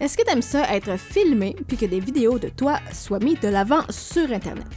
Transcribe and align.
Est-ce 0.00 0.16
que 0.16 0.22
t'aimes 0.22 0.42
ça 0.42 0.62
être 0.76 0.96
filmé 0.96 1.56
puis 1.66 1.76
que 1.76 1.84
des 1.84 1.98
vidéos 1.98 2.38
de 2.38 2.48
toi 2.50 2.78
soient 2.92 3.18
mises 3.18 3.40
de 3.40 3.48
l'avant 3.48 3.80
sur 3.90 4.30
Internet? 4.30 4.68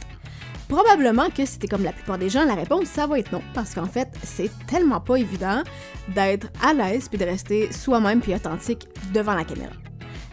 Probablement 0.68 1.28
que 1.28 1.58
t'es 1.58 1.68
comme 1.68 1.84
la 1.84 1.92
plupart 1.92 2.18
des 2.18 2.28
gens, 2.28 2.44
la 2.44 2.56
réponse, 2.56 2.86
ça 2.86 3.06
va 3.06 3.20
être 3.20 3.30
non. 3.30 3.42
Parce 3.54 3.72
qu'en 3.72 3.86
fait, 3.86 4.08
c'est 4.24 4.50
tellement 4.66 5.00
pas 5.00 5.16
évident 5.16 5.62
d'être 6.08 6.48
à 6.60 6.74
l'aise 6.74 7.08
puis 7.08 7.18
de 7.18 7.24
rester 7.24 7.70
soi-même 7.70 8.20
puis 8.20 8.34
authentique 8.34 8.88
devant 9.14 9.34
la 9.34 9.44
caméra. 9.44 9.70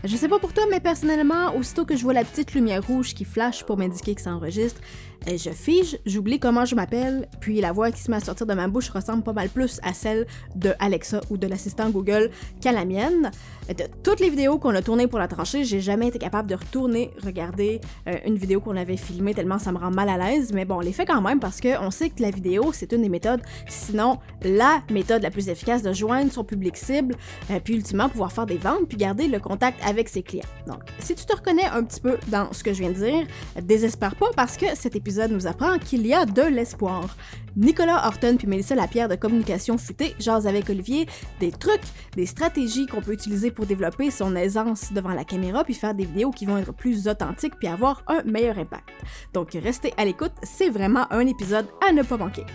Je 0.03 0.15
sais 0.15 0.27
pas 0.27 0.39
pour 0.39 0.53
toi, 0.53 0.63
mais 0.71 0.79
personnellement, 0.79 1.55
aussitôt 1.55 1.85
que 1.85 1.95
je 1.95 2.01
vois 2.01 2.13
la 2.13 2.23
petite 2.23 2.55
lumière 2.55 2.81
rouge 2.87 3.13
qui 3.13 3.25
flash 3.25 3.63
pour 3.65 3.77
m'indiquer 3.77 4.15
que 4.15 4.21
ça 4.21 4.33
enregistre, 4.33 4.81
je 5.27 5.49
fige, 5.51 5.97
j'oublie 6.05 6.39
comment 6.39 6.65
je 6.65 6.75
m'appelle, 6.75 7.27
puis 7.39 7.61
la 7.61 7.71
voix 7.71 7.91
qui 7.91 8.01
se 8.01 8.09
met 8.09 8.17
à 8.17 8.19
sortir 8.19 8.45
de 8.45 8.53
ma 8.53 8.67
bouche 8.67 8.89
ressemble 8.89 9.23
pas 9.23 9.33
mal 9.33 9.49
plus 9.49 9.79
à 9.83 9.93
celle 9.93 10.27
de 10.55 10.73
Alexa 10.79 11.21
ou 11.29 11.37
de 11.37 11.47
l'assistant 11.47 11.89
Google 11.89 12.31
qu'à 12.61 12.71
la 12.71 12.85
mienne. 12.85 13.31
De 13.69 13.83
toutes 14.01 14.19
les 14.19 14.29
vidéos 14.29 14.57
qu'on 14.57 14.73
a 14.73 14.81
tournées 14.81 15.07
pour 15.07 15.19
la 15.19 15.27
tranchée, 15.27 15.63
j'ai 15.63 15.79
jamais 15.79 16.07
été 16.07 16.17
capable 16.17 16.49
de 16.49 16.55
retourner 16.55 17.11
regarder 17.23 17.81
euh, 18.07 18.15
une 18.25 18.35
vidéo 18.35 18.61
qu'on 18.61 18.75
avait 18.75 18.97
filmée 18.97 19.33
tellement 19.35 19.59
ça 19.59 19.71
me 19.71 19.77
rend 19.77 19.91
mal 19.91 20.09
à 20.09 20.17
l'aise, 20.17 20.51
mais 20.53 20.65
bon, 20.65 20.77
on 20.77 20.79
les 20.79 20.93
fait 20.93 21.05
quand 21.05 21.21
même 21.21 21.39
parce 21.39 21.61
qu'on 21.61 21.91
sait 21.91 22.09
que 22.09 22.21
la 22.21 22.31
vidéo, 22.31 22.71
c'est 22.73 22.91
une 22.93 23.03
des 23.03 23.09
méthodes, 23.09 23.41
sinon 23.67 24.17
la 24.41 24.81
méthode 24.89 25.21
la 25.21 25.29
plus 25.29 25.49
efficace 25.49 25.83
de 25.83 25.93
joindre 25.93 26.31
son 26.31 26.43
public 26.43 26.77
cible, 26.77 27.15
euh, 27.51 27.59
puis 27.63 27.75
ultimement 27.75 28.09
pouvoir 28.09 28.31
faire 28.31 28.45
des 28.45 28.57
ventes, 28.57 28.87
puis 28.87 28.97
garder 28.97 29.27
le 29.27 29.39
contact 29.39 29.79
avec 29.85 30.09
ses 30.09 30.23
clients. 30.23 30.45
Donc, 30.65 30.81
si 30.99 31.13
tu 31.13 31.25
te 31.25 31.35
reconnais 31.35 31.65
un 31.65 31.83
petit 31.83 32.01
peu 32.01 32.17
dans 32.29 32.51
ce 32.53 32.63
que 32.63 32.73
je 32.73 32.79
viens 32.79 32.91
de 32.91 32.95
dire, 32.95 33.27
désespère 33.61 34.15
pas 34.15 34.29
parce 34.35 34.57
que 34.57 34.65
cet 34.75 34.95
épisode 34.95 35.08
nous 35.09 35.47
apprend 35.47 35.77
qu'il 35.79 36.05
y 36.05 36.13
a 36.13 36.25
de 36.25 36.43
l'espoir. 36.43 37.15
Nicolas 37.55 38.05
Horton 38.05 38.35
puis 38.37 38.47
Mélissa 38.47 38.75
Lapierre 38.75 39.09
de 39.09 39.15
Communication 39.15 39.77
Futée 39.77 40.15
jasent 40.19 40.47
avec 40.47 40.69
Olivier 40.69 41.07
des 41.39 41.51
trucs, 41.51 41.81
des 42.15 42.25
stratégies 42.25 42.85
qu'on 42.85 43.01
peut 43.01 43.13
utiliser 43.13 43.49
pour 43.49 43.65
développer 43.65 44.11
son 44.11 44.35
aisance 44.35 44.93
devant 44.93 45.13
la 45.13 45.23
caméra 45.23 45.63
puis 45.63 45.73
faire 45.73 45.95
des 45.95 46.05
vidéos 46.05 46.31
qui 46.31 46.45
vont 46.45 46.57
être 46.57 46.73
plus 46.73 47.07
authentiques 47.07 47.55
puis 47.57 47.67
avoir 47.67 48.03
un 48.07 48.21
meilleur 48.23 48.57
impact. 48.59 48.89
Donc 49.33 49.53
restez 49.53 49.93
à 49.97 50.05
l'écoute, 50.05 50.33
c'est 50.43 50.69
vraiment 50.69 51.11
un 51.11 51.25
épisode 51.25 51.65
à 51.87 51.91
ne 51.91 52.03
pas 52.03 52.17
manquer. 52.17 52.45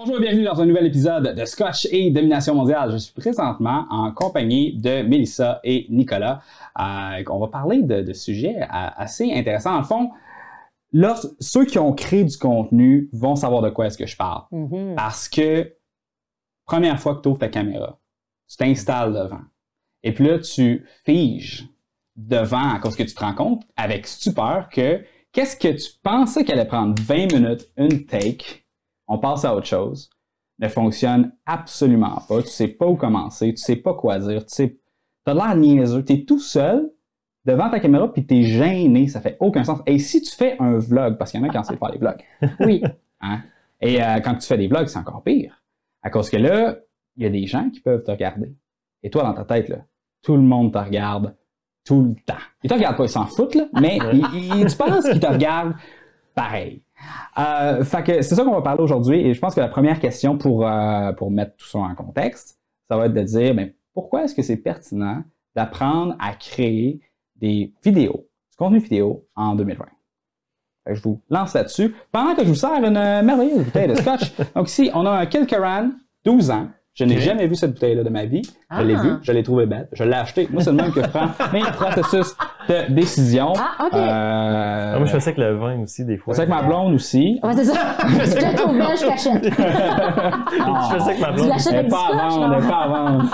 Bonjour 0.00 0.18
et 0.18 0.20
bienvenue 0.20 0.44
dans 0.44 0.60
un 0.60 0.66
nouvel 0.66 0.86
épisode 0.86 1.34
de 1.34 1.44
Scotch 1.44 1.88
et 1.90 2.12
Domination 2.12 2.54
mondiale. 2.54 2.92
Je 2.92 2.98
suis 2.98 3.12
présentement 3.12 3.84
en 3.90 4.12
compagnie 4.12 4.72
de 4.72 5.02
Mélissa 5.02 5.58
et 5.64 5.86
Nicolas. 5.90 6.40
Euh, 6.78 7.24
on 7.28 7.40
va 7.40 7.48
parler 7.48 7.82
de, 7.82 8.02
de 8.02 8.12
sujets 8.12 8.58
assez 8.70 9.32
intéressants. 9.34 9.76
En 9.76 9.82
fond, 9.82 10.10
là, 10.92 11.14
ceux 11.40 11.64
qui 11.64 11.78
ont 11.78 11.92
créé 11.92 12.24
du 12.24 12.36
contenu 12.36 13.08
vont 13.12 13.36
savoir 13.36 13.62
de 13.62 13.70
quoi 13.70 13.86
est-ce 13.86 13.98
que 13.98 14.06
je 14.06 14.16
parle. 14.16 14.44
Mm-hmm. 14.52 14.94
Parce 14.94 15.28
que, 15.28 15.74
première 16.64 17.00
fois 17.00 17.16
que 17.16 17.22
tu 17.22 17.28
ouvres 17.28 17.38
ta 17.38 17.48
caméra, 17.48 17.98
tu 18.48 18.56
t'installes 18.56 19.12
devant. 19.12 19.42
Et 20.02 20.12
puis 20.12 20.26
là, 20.26 20.38
tu 20.38 20.86
figes 21.04 21.68
devant 22.16 22.74
à 22.74 22.78
cause 22.78 22.96
que 22.96 23.02
tu 23.02 23.14
te 23.14 23.20
rends 23.20 23.34
compte 23.34 23.62
avec 23.76 24.06
stupeur 24.06 24.68
que 24.68 25.02
qu'est-ce 25.32 25.56
que 25.56 25.68
tu 25.68 25.98
pensais 26.02 26.44
qu'elle 26.44 26.58
allait 26.58 26.68
prendre 26.68 27.00
20 27.00 27.32
minutes, 27.32 27.70
une 27.76 28.04
take, 28.06 28.64
on 29.06 29.18
passe 29.18 29.44
à 29.44 29.54
autre 29.54 29.66
chose, 29.66 30.10
ne 30.58 30.68
fonctionne 30.68 31.32
absolument 31.46 32.20
pas. 32.28 32.42
Tu 32.42 32.48
sais 32.48 32.68
pas 32.68 32.86
où 32.86 32.96
commencer, 32.96 33.54
tu 33.54 33.62
sais 33.62 33.76
pas 33.76 33.94
quoi 33.94 34.18
dire, 34.18 34.44
tu 34.44 34.54
sais, 34.54 34.80
t'as 35.24 35.34
l'air 35.34 35.54
niaiseux, 35.56 36.04
t'es 36.04 36.24
tout 36.24 36.40
seul, 36.40 36.90
devant 37.48 37.68
ta 37.70 37.80
caméra 37.80 38.12
puis 38.12 38.24
t'es 38.26 38.42
gêné, 38.42 39.08
ça 39.08 39.20
fait 39.20 39.36
aucun 39.40 39.64
sens. 39.64 39.80
Et 39.86 39.98
si 39.98 40.22
tu 40.22 40.34
fais 40.34 40.56
un 40.60 40.78
vlog, 40.78 41.16
parce 41.18 41.30
qu'il 41.32 41.40
y 41.40 41.44
en 41.44 41.48
a 41.48 41.50
qui 41.50 41.58
en 41.58 41.64
savent 41.64 41.78
faire 41.78 41.90
des 41.90 41.98
vlogs. 41.98 42.22
Oui. 42.60 42.82
Hein? 43.20 43.40
Et 43.80 44.02
euh, 44.02 44.20
quand 44.20 44.34
tu 44.36 44.46
fais 44.46 44.58
des 44.58 44.68
vlogs, 44.68 44.86
c'est 44.86 44.98
encore 44.98 45.22
pire. 45.22 45.62
À 46.02 46.10
cause 46.10 46.30
que 46.30 46.36
là, 46.36 46.76
il 47.16 47.24
y 47.24 47.26
a 47.26 47.30
des 47.30 47.46
gens 47.46 47.68
qui 47.70 47.80
peuvent 47.80 48.02
te 48.04 48.10
regarder. 48.10 48.54
Et 49.02 49.10
toi, 49.10 49.22
dans 49.24 49.34
ta 49.34 49.44
tête, 49.44 49.68
là, 49.68 49.78
tout 50.22 50.34
le 50.36 50.42
monde 50.42 50.72
te 50.72 50.78
regarde 50.78 51.34
tout 51.84 52.02
le 52.02 52.14
temps. 52.26 52.40
Ils 52.62 52.68
te 52.70 52.74
regardent 52.74 52.96
pas, 52.96 53.04
ils 53.04 53.08
s'en 53.08 53.26
foutent, 53.26 53.54
là, 53.54 53.66
mais 53.80 53.98
ils, 54.12 54.26
ils- 54.60 54.66
tu 54.66 54.76
penses 54.76 55.08
qu'ils 55.08 55.20
te 55.20 55.26
regardent 55.26 55.74
pareil. 56.34 56.82
Euh, 57.38 57.82
fait 57.84 58.02
que 58.02 58.22
c'est 58.22 58.34
ça 58.34 58.44
qu'on 58.44 58.52
va 58.54 58.62
parler 58.62 58.82
aujourd'hui. 58.82 59.20
Et 59.20 59.32
je 59.34 59.40
pense 59.40 59.54
que 59.54 59.60
la 59.60 59.68
première 59.68 59.98
question 60.00 60.36
pour, 60.36 60.66
euh, 60.66 61.12
pour 61.12 61.30
mettre 61.30 61.56
tout 61.56 61.66
ça 61.66 61.78
en 61.78 61.94
contexte, 61.94 62.58
ça 62.90 62.96
va 62.96 63.06
être 63.06 63.14
de 63.14 63.22
dire 63.22 63.54
ben, 63.54 63.72
pourquoi 63.94 64.24
est-ce 64.24 64.34
que 64.34 64.42
c'est 64.42 64.56
pertinent 64.56 65.22
d'apprendre 65.54 66.14
à 66.20 66.34
créer 66.34 67.00
des 67.40 67.72
vidéos, 67.84 68.26
du 68.50 68.56
contenu 68.56 68.78
vidéo 68.78 69.24
en 69.36 69.54
2020. 69.54 69.84
Fait 70.84 70.90
que 70.92 70.96
je 70.98 71.02
vous 71.02 71.20
lance 71.30 71.54
là-dessus. 71.54 71.94
Pendant 72.12 72.34
que 72.34 72.42
je 72.44 72.48
vous 72.48 72.54
sers 72.54 72.82
une 72.82 72.96
euh, 72.96 73.22
merveilleuse 73.22 73.64
bouteille 73.64 73.88
de 73.88 73.94
scotch. 73.94 74.32
Donc 74.56 74.68
ici, 74.68 74.90
on 74.94 75.04
a 75.06 75.10
un 75.10 75.26
Kilkerran, 75.26 75.90
12 76.24 76.50
ans. 76.50 76.68
Je 76.94 77.04
n'ai 77.04 77.20
jamais 77.20 77.46
vu 77.46 77.54
cette 77.54 77.74
bouteille-là 77.74 78.02
de 78.02 78.08
ma 78.08 78.24
vie. 78.24 78.42
Je 78.72 78.82
l'ai 78.82 78.96
Ah. 78.96 79.02
vue, 79.02 79.12
je 79.22 79.30
l'ai 79.30 79.44
trouvée 79.44 79.66
belle. 79.66 79.88
Je 79.92 80.02
l'ai 80.02 80.14
achetée. 80.16 80.48
Moi, 80.50 80.62
c'est 80.64 80.70
le 80.70 80.76
même 80.78 80.90
que 80.90 81.00
je 81.00 81.06
prends 81.08 81.28
mes 81.52 81.60
processus 81.62 82.34
de 82.68 82.92
décision. 82.92 83.52
Ah, 83.56 83.84
ok. 83.86 83.94
Euh, 83.94 84.92
Ah, 84.94 84.98
moi, 84.98 85.06
je 85.06 85.12
fais 85.12 85.20
ça 85.20 85.30
avec 85.30 85.38
le 85.38 85.54
vin 85.56 85.80
aussi, 85.82 86.04
des 86.04 86.16
fois. 86.16 86.34
c'est 86.34 86.40
avec 86.40 86.52
ma 86.52 86.62
blonde 86.64 86.94
aussi. 86.94 87.38
Ouais, 87.44 87.52
c'est 87.54 87.66
ça. 87.66 87.74
je 88.08 88.34
te 88.34 88.56
trouve 88.56 88.76
belle, 88.76 88.96
je 88.96 89.06
t'achète. 89.06 89.44
Je 89.44 89.50
fais 89.50 90.98
ça 90.98 91.04
avec 91.04 91.20
ma 91.20 91.28
Tu 91.28 91.34
blonde. 91.34 91.48
l'achètes 91.50 91.72
Elle 91.72 91.78
avec 91.78 91.90
pas 91.90 91.98
à 91.98 92.08
scotch, 92.08 92.34
vendre, 92.34 92.54
elle 92.56 92.60
n'est 92.62 92.68
pas 92.68 92.78
à 92.78 92.88
vendre. 92.88 93.24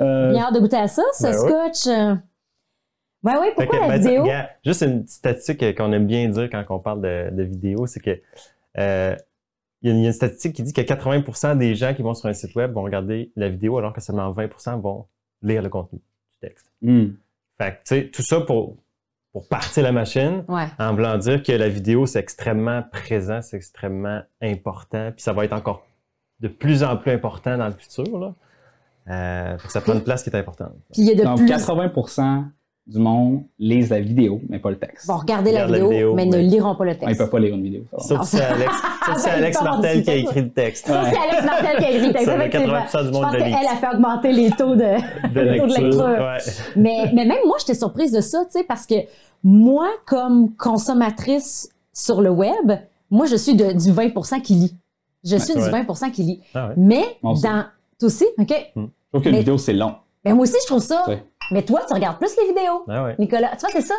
Euh, 0.00 0.32
Bien 0.32 0.44
hâte 0.44 0.54
de 0.54 0.60
goûter 0.60 0.76
à 0.76 0.88
ça, 0.88 1.02
ce 1.14 1.22
Ben 1.24 1.32
scotch. 1.32 1.86
euh. 1.86 2.14
Ouais, 3.22 3.38
ouais, 3.38 3.48
Fait 3.48 3.54
pourquoi 3.64 3.78
que, 3.78 3.82
la 3.84 3.88
ben, 3.98 4.00
vidéo? 4.00 4.26
juste 4.64 4.82
une 4.82 5.06
statistique 5.08 5.76
qu'on 5.76 5.92
aime 5.92 6.06
bien 6.06 6.28
dire 6.28 6.50
quand 6.50 6.62
on 6.68 6.78
parle 6.78 7.00
de, 7.00 7.30
de 7.34 7.42
vidéo, 7.42 7.86
c'est 7.86 8.00
que 8.00 8.20
euh, 8.78 9.16
il 9.80 9.88
y, 9.88 9.90
a 9.90 9.94
une- 9.94 10.00
il 10.00 10.02
y 10.02 10.06
a 10.06 10.08
une 10.08 10.12
statistique 10.14 10.54
qui 10.54 10.62
dit 10.62 10.72
que 10.74 10.80
80% 10.82 11.56
des 11.56 11.74
gens 11.74 11.94
qui 11.94 12.02
vont 12.02 12.12
sur 12.14 12.28
un 12.28 12.34
site 12.34 12.54
web 12.54 12.72
vont 12.72 12.82
regarder 12.82 13.32
la 13.36 13.48
vidéo 13.48 13.78
alors 13.78 13.92
que 13.94 14.00
seulement 14.02 14.30
20% 14.32 14.78
vont 14.80 15.06
lire 15.42 15.62
le 15.62 15.68
contenu 15.70 15.98
du 15.98 16.38
texte. 16.40 16.70
hmm. 16.82 17.06
Fait 17.58 17.70
que, 17.72 17.76
tu 17.76 17.80
sais, 17.84 18.10
tout 18.10 18.22
ça 18.22 18.40
pour, 18.40 18.76
pour 19.32 19.48
partir 19.48 19.82
la 19.84 19.92
machine, 19.92 20.44
Ouais. 20.48 20.66
en 20.78 20.92
voulant 20.94 21.16
dire 21.16 21.42
que 21.42 21.52
la 21.52 21.68
vidéo, 21.68 22.04
c'est 22.06 22.18
extrêmement 22.18 22.82
présent, 22.92 23.40
c'est 23.42 23.56
extrêmement 23.56 24.20
important, 24.42 25.12
puis 25.12 25.22
ça 25.22 25.32
va 25.32 25.44
être 25.44 25.52
encore 25.54 25.86
de 26.40 26.48
plus 26.48 26.82
en 26.82 26.96
plus 26.96 27.12
important 27.12 27.56
dans 27.56 27.66
le 27.68 27.72
futur. 27.72 28.18
Là. 28.18 28.34
Euh, 29.10 29.56
ça 29.68 29.80
prend 29.80 29.92
une 29.94 30.02
place 30.02 30.22
qui 30.22 30.30
est 30.30 30.36
importante. 30.36 30.72
Puis 30.92 31.02
il 31.02 31.08
y 31.08 31.10
a 31.12 31.14
de 31.14 31.22
Donc, 31.22 31.38
plus. 31.38 31.46
80% 31.46 32.44
du 32.86 32.98
monde 32.98 33.42
lise 33.58 33.88
la 33.88 34.00
vidéo, 34.00 34.40
mais 34.48 34.58
pas 34.58 34.70
le 34.70 34.78
texte. 34.78 35.06
Vont 35.06 35.16
regarder 35.16 35.52
la 35.52 35.60
la 35.60 35.66
vidéo, 35.66 35.88
vidéo, 35.90 36.14
mais 36.14 36.26
ne 36.26 36.36
liront 36.38 36.74
pas 36.74 36.84
le 36.84 36.90
Ah, 36.90 36.94
ils 36.94 36.98
texte. 37.06 37.18
peuvent 37.18 37.30
pas 37.30 37.38
lire 37.38 37.54
une 37.54 37.62
vidéo. 37.62 37.82
ça. 37.96 37.98
Sauf 38.08 38.22
si 38.28 38.36
c'est 38.36 38.42
Alex, 38.42 38.72
sauf 39.06 39.58
si 39.58 39.64
Martel 39.64 40.02
qui 40.02 40.10
a 40.10 40.14
écrit 40.16 40.42
le 40.42 40.50
texte. 40.50 40.86
Ça, 40.86 41.04
c'est 41.10 41.16
Alex 41.18 41.44
Martel 41.46 41.76
qui 41.78 41.84
a 41.84 41.90
écrit 41.90 42.06
le 42.08 42.12
texte. 42.12 42.26
Ça 42.26 42.36
fait 42.38 42.46
effectivement. 42.46 42.74
80% 42.78 43.00
du 43.00 43.06
Je 43.06 43.12
monde 43.12 43.22
pense 43.22 43.32
de 43.32 43.38
qu'elle 43.38 43.54
a 43.54 43.76
fait 43.76 43.88
augmenter 43.94 44.32
les 44.32 44.50
taux 44.50 44.74
de, 44.74 45.32
De 45.34 45.40
les 45.40 45.58
taux 45.60 45.66
de 45.66 45.72
lecture. 45.72 46.04
Ouais. 46.04 46.38
mais, 46.76 47.10
mais 47.14 47.24
même 47.24 47.38
moi, 47.46 47.56
j'étais 47.58 47.74
surprise 47.74 48.12
de 48.12 48.20
ça, 48.20 48.44
tu 48.44 48.58
sais, 48.58 48.64
parce 48.64 48.84
que 48.86 48.96
moi, 49.42 49.88
comme 50.06 50.54
consommatrice 50.56 51.70
sur 51.92 52.20
le 52.20 52.30
web, 52.30 52.72
moi, 53.10 53.24
je 53.26 53.36
suis 53.36 53.54
de, 53.54 53.72
du 53.72 53.92
20 53.92 54.40
qui 54.42 54.54
lit. 54.54 54.76
Je 55.24 55.36
suis 55.36 55.54
Ouais. 55.54 55.64
du 55.64 55.70
20 55.70 56.10
qui 56.10 56.22
lit. 56.22 56.40
Ah 56.54 56.68
ouais. 56.68 56.74
Mais 56.76 57.04
aussi. 57.22 57.42
dans. 57.44 57.64
Toi 57.98 58.06
aussi? 58.06 58.26
OK? 58.38 58.48
Je 58.76 58.80
trouve 58.80 59.22
que 59.22 59.28
Mais- 59.28 59.32
la 59.32 59.38
vidéo, 59.38 59.58
c'est 59.58 59.72
long. 59.72 59.94
Ben, 60.24 60.34
moi 60.34 60.42
aussi, 60.44 60.56
je 60.62 60.66
trouve 60.66 60.82
ça. 60.82 61.04
Ouais. 61.08 61.22
Mais 61.50 61.62
toi, 61.62 61.82
tu 61.86 61.92
regardes 61.94 62.18
plus 62.18 62.34
les 62.40 62.48
vidéos. 62.48 62.84
Ah 62.88 63.04
ouais. 63.04 63.16
Nicolas, 63.18 63.50
tu 63.56 63.60
vois, 63.60 63.70
c'est 63.70 63.82
ça. 63.82 63.94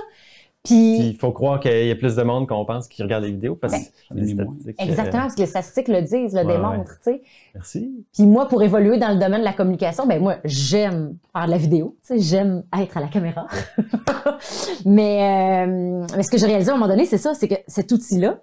Puis 0.64 0.96
Puis, 0.98 1.08
il 1.10 1.16
faut 1.18 1.32
croire 1.32 1.60
qu'il 1.60 1.86
y 1.86 1.92
a 1.92 1.96
plus 1.96 2.16
de 2.16 2.24
monde 2.24 2.48
qu'on 2.48 2.66
pense 2.66 2.88
qui 2.88 3.04
regarde 3.04 3.24
les 3.24 3.30
vidéos 3.30 3.56
parce 3.56 3.74
Ben, 3.74 3.82
que 4.10 4.16
les 4.16 4.34
statistiques. 4.34 4.82
euh, 4.82 4.84
exactement, 4.84 5.22
parce 5.22 5.36
que 5.36 5.42
les 5.42 5.46
statistiques 5.46 5.88
le 5.90 6.02
disent, 6.02 6.34
le 6.34 6.40
Ouais, 6.44 6.54
démontrent, 6.54 6.98
tu 7.04 7.12
sais. 7.12 7.22
merci. 7.54 8.06
Puis 8.12 8.26
moi, 8.26 8.48
pour 8.48 8.64
évoluer 8.64 8.98
dans 8.98 9.10
le 9.10 9.18
domaine 9.20 9.42
de 9.42 9.46
la 9.46 9.54
communication, 9.54 10.08
ben 10.08 10.20
moi, 10.20 10.38
j'aime 10.44 11.18
faire 11.32 11.46
de 11.46 11.52
la 11.52 11.58
vidéo, 11.60 11.96
tu 12.02 12.16
sais, 12.16 12.20
j'aime 12.20 12.64
être 12.82 12.98
à 12.98 13.02
la 13.02 13.08
caméra. 13.10 13.46
mais, 14.86 15.66
euh, 15.68 16.06
mais 16.16 16.24
ce 16.24 16.32
que 16.32 16.38
j'ai 16.40 16.48
réalisé 16.48 16.72
à 16.72 16.74
un 16.74 16.78
moment 16.78 16.90
donné, 16.90 17.06
c'est 17.06 17.18
ça, 17.20 17.36
c'est 17.36 17.48
que 17.48 17.56
cet 17.68 17.92
outil-là, 17.92 18.40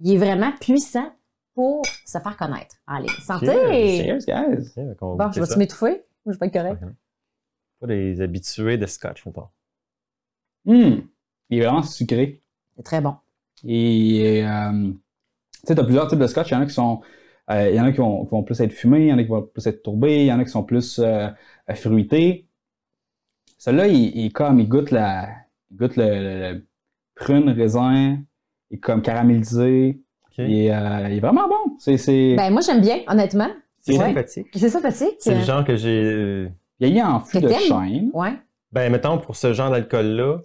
il 0.00 0.14
est 0.14 0.18
vraiment 0.18 0.50
puissant 0.60 1.08
pour 1.56 1.84
se 2.04 2.18
faire 2.18 2.36
connaître. 2.36 2.76
Allez, 2.86 3.08
santé! 3.24 3.46
Cheers, 3.46 4.18
guys. 4.26 4.74
Bon, 5.00 5.32
je 5.32 5.40
vais-tu 5.40 5.58
m'étouffer 5.58 6.04
ou 6.24 6.32
je 6.32 6.38
vais 6.38 6.46
être 6.46 6.52
correct? 6.52 6.84
Pas 7.80 7.86
des 7.88 8.20
habitués 8.20 8.76
de 8.76 8.86
scotch, 8.86 9.24
mettons. 9.26 9.48
Hmm. 10.66 11.00
Il 11.48 11.58
est 11.58 11.64
vraiment 11.64 11.82
sucré. 11.82 12.42
C'est 12.76 12.82
très 12.82 13.00
bon. 13.00 13.16
Et 13.64 14.44
euh, 14.44 14.90
tu 14.92 14.98
sais, 15.64 15.74
tu 15.74 15.80
as 15.80 15.84
plusieurs 15.84 16.08
types 16.08 16.18
de 16.18 16.26
scotch. 16.26 16.50
Il 16.50 16.54
y 16.54 16.56
en 16.56 16.60
a 16.60 16.66
qui 16.66 16.74
sont. 16.74 17.00
euh, 17.50 17.70
il 17.70 17.76
y 17.76 17.80
en 17.80 17.84
a 17.84 17.92
qui 17.92 17.98
vont, 17.98 18.24
qui 18.26 18.30
vont 18.32 18.42
plus 18.42 18.60
être 18.60 18.72
fumés, 18.72 19.06
il 19.06 19.08
y 19.08 19.12
en 19.12 19.18
a 19.18 19.22
qui 19.22 19.28
vont 19.30 19.42
plus 19.42 19.66
être 19.66 19.82
tourbés, 19.82 20.20
il 20.20 20.26
y 20.26 20.32
en 20.32 20.38
a 20.38 20.44
qui 20.44 20.50
sont 20.50 20.64
plus 20.64 20.98
euh, 20.98 21.28
fruités. 21.74 22.46
Celui-là, 23.58 23.88
il, 23.88 24.30
comme, 24.32 24.60
il 24.60 24.68
goûte 24.68 24.90
la. 24.90 25.30
Il 25.70 25.78
goûte 25.78 25.96
le, 25.96 26.04
le- 26.04 26.52
le 26.52 26.66
prune 27.14 27.48
raisin, 27.48 28.18
il 28.70 28.76
est 28.76 28.78
comme 28.78 29.00
caramélisé. 29.00 30.02
Il, 30.38 30.58
est, 30.66 30.74
euh, 30.74 31.08
il 31.10 31.16
est 31.16 31.20
vraiment 31.20 31.48
bon. 31.48 31.76
C'est, 31.78 31.96
c'est 31.96 32.34
Ben 32.36 32.50
moi, 32.52 32.60
j'aime 32.60 32.80
bien, 32.80 32.98
honnêtement. 33.08 33.48
C'est 33.80 33.94
sympathique. 33.94 34.46
C'est 34.54 34.68
sympathique. 34.68 35.16
C'est 35.20 35.34
le 35.34 35.44
genre 35.44 35.64
que 35.64 35.76
j'ai. 35.76 36.02
euh, 36.04 36.48
vieilli 36.80 37.00
en 37.02 37.20
fût 37.20 37.40
de 37.40 37.48
chêne. 37.48 38.10
Ouais. 38.12 38.32
Ben, 38.72 38.90
mettons, 38.90 39.18
pour 39.18 39.36
ce 39.36 39.52
genre 39.52 39.70
d'alcool-là, 39.70 40.38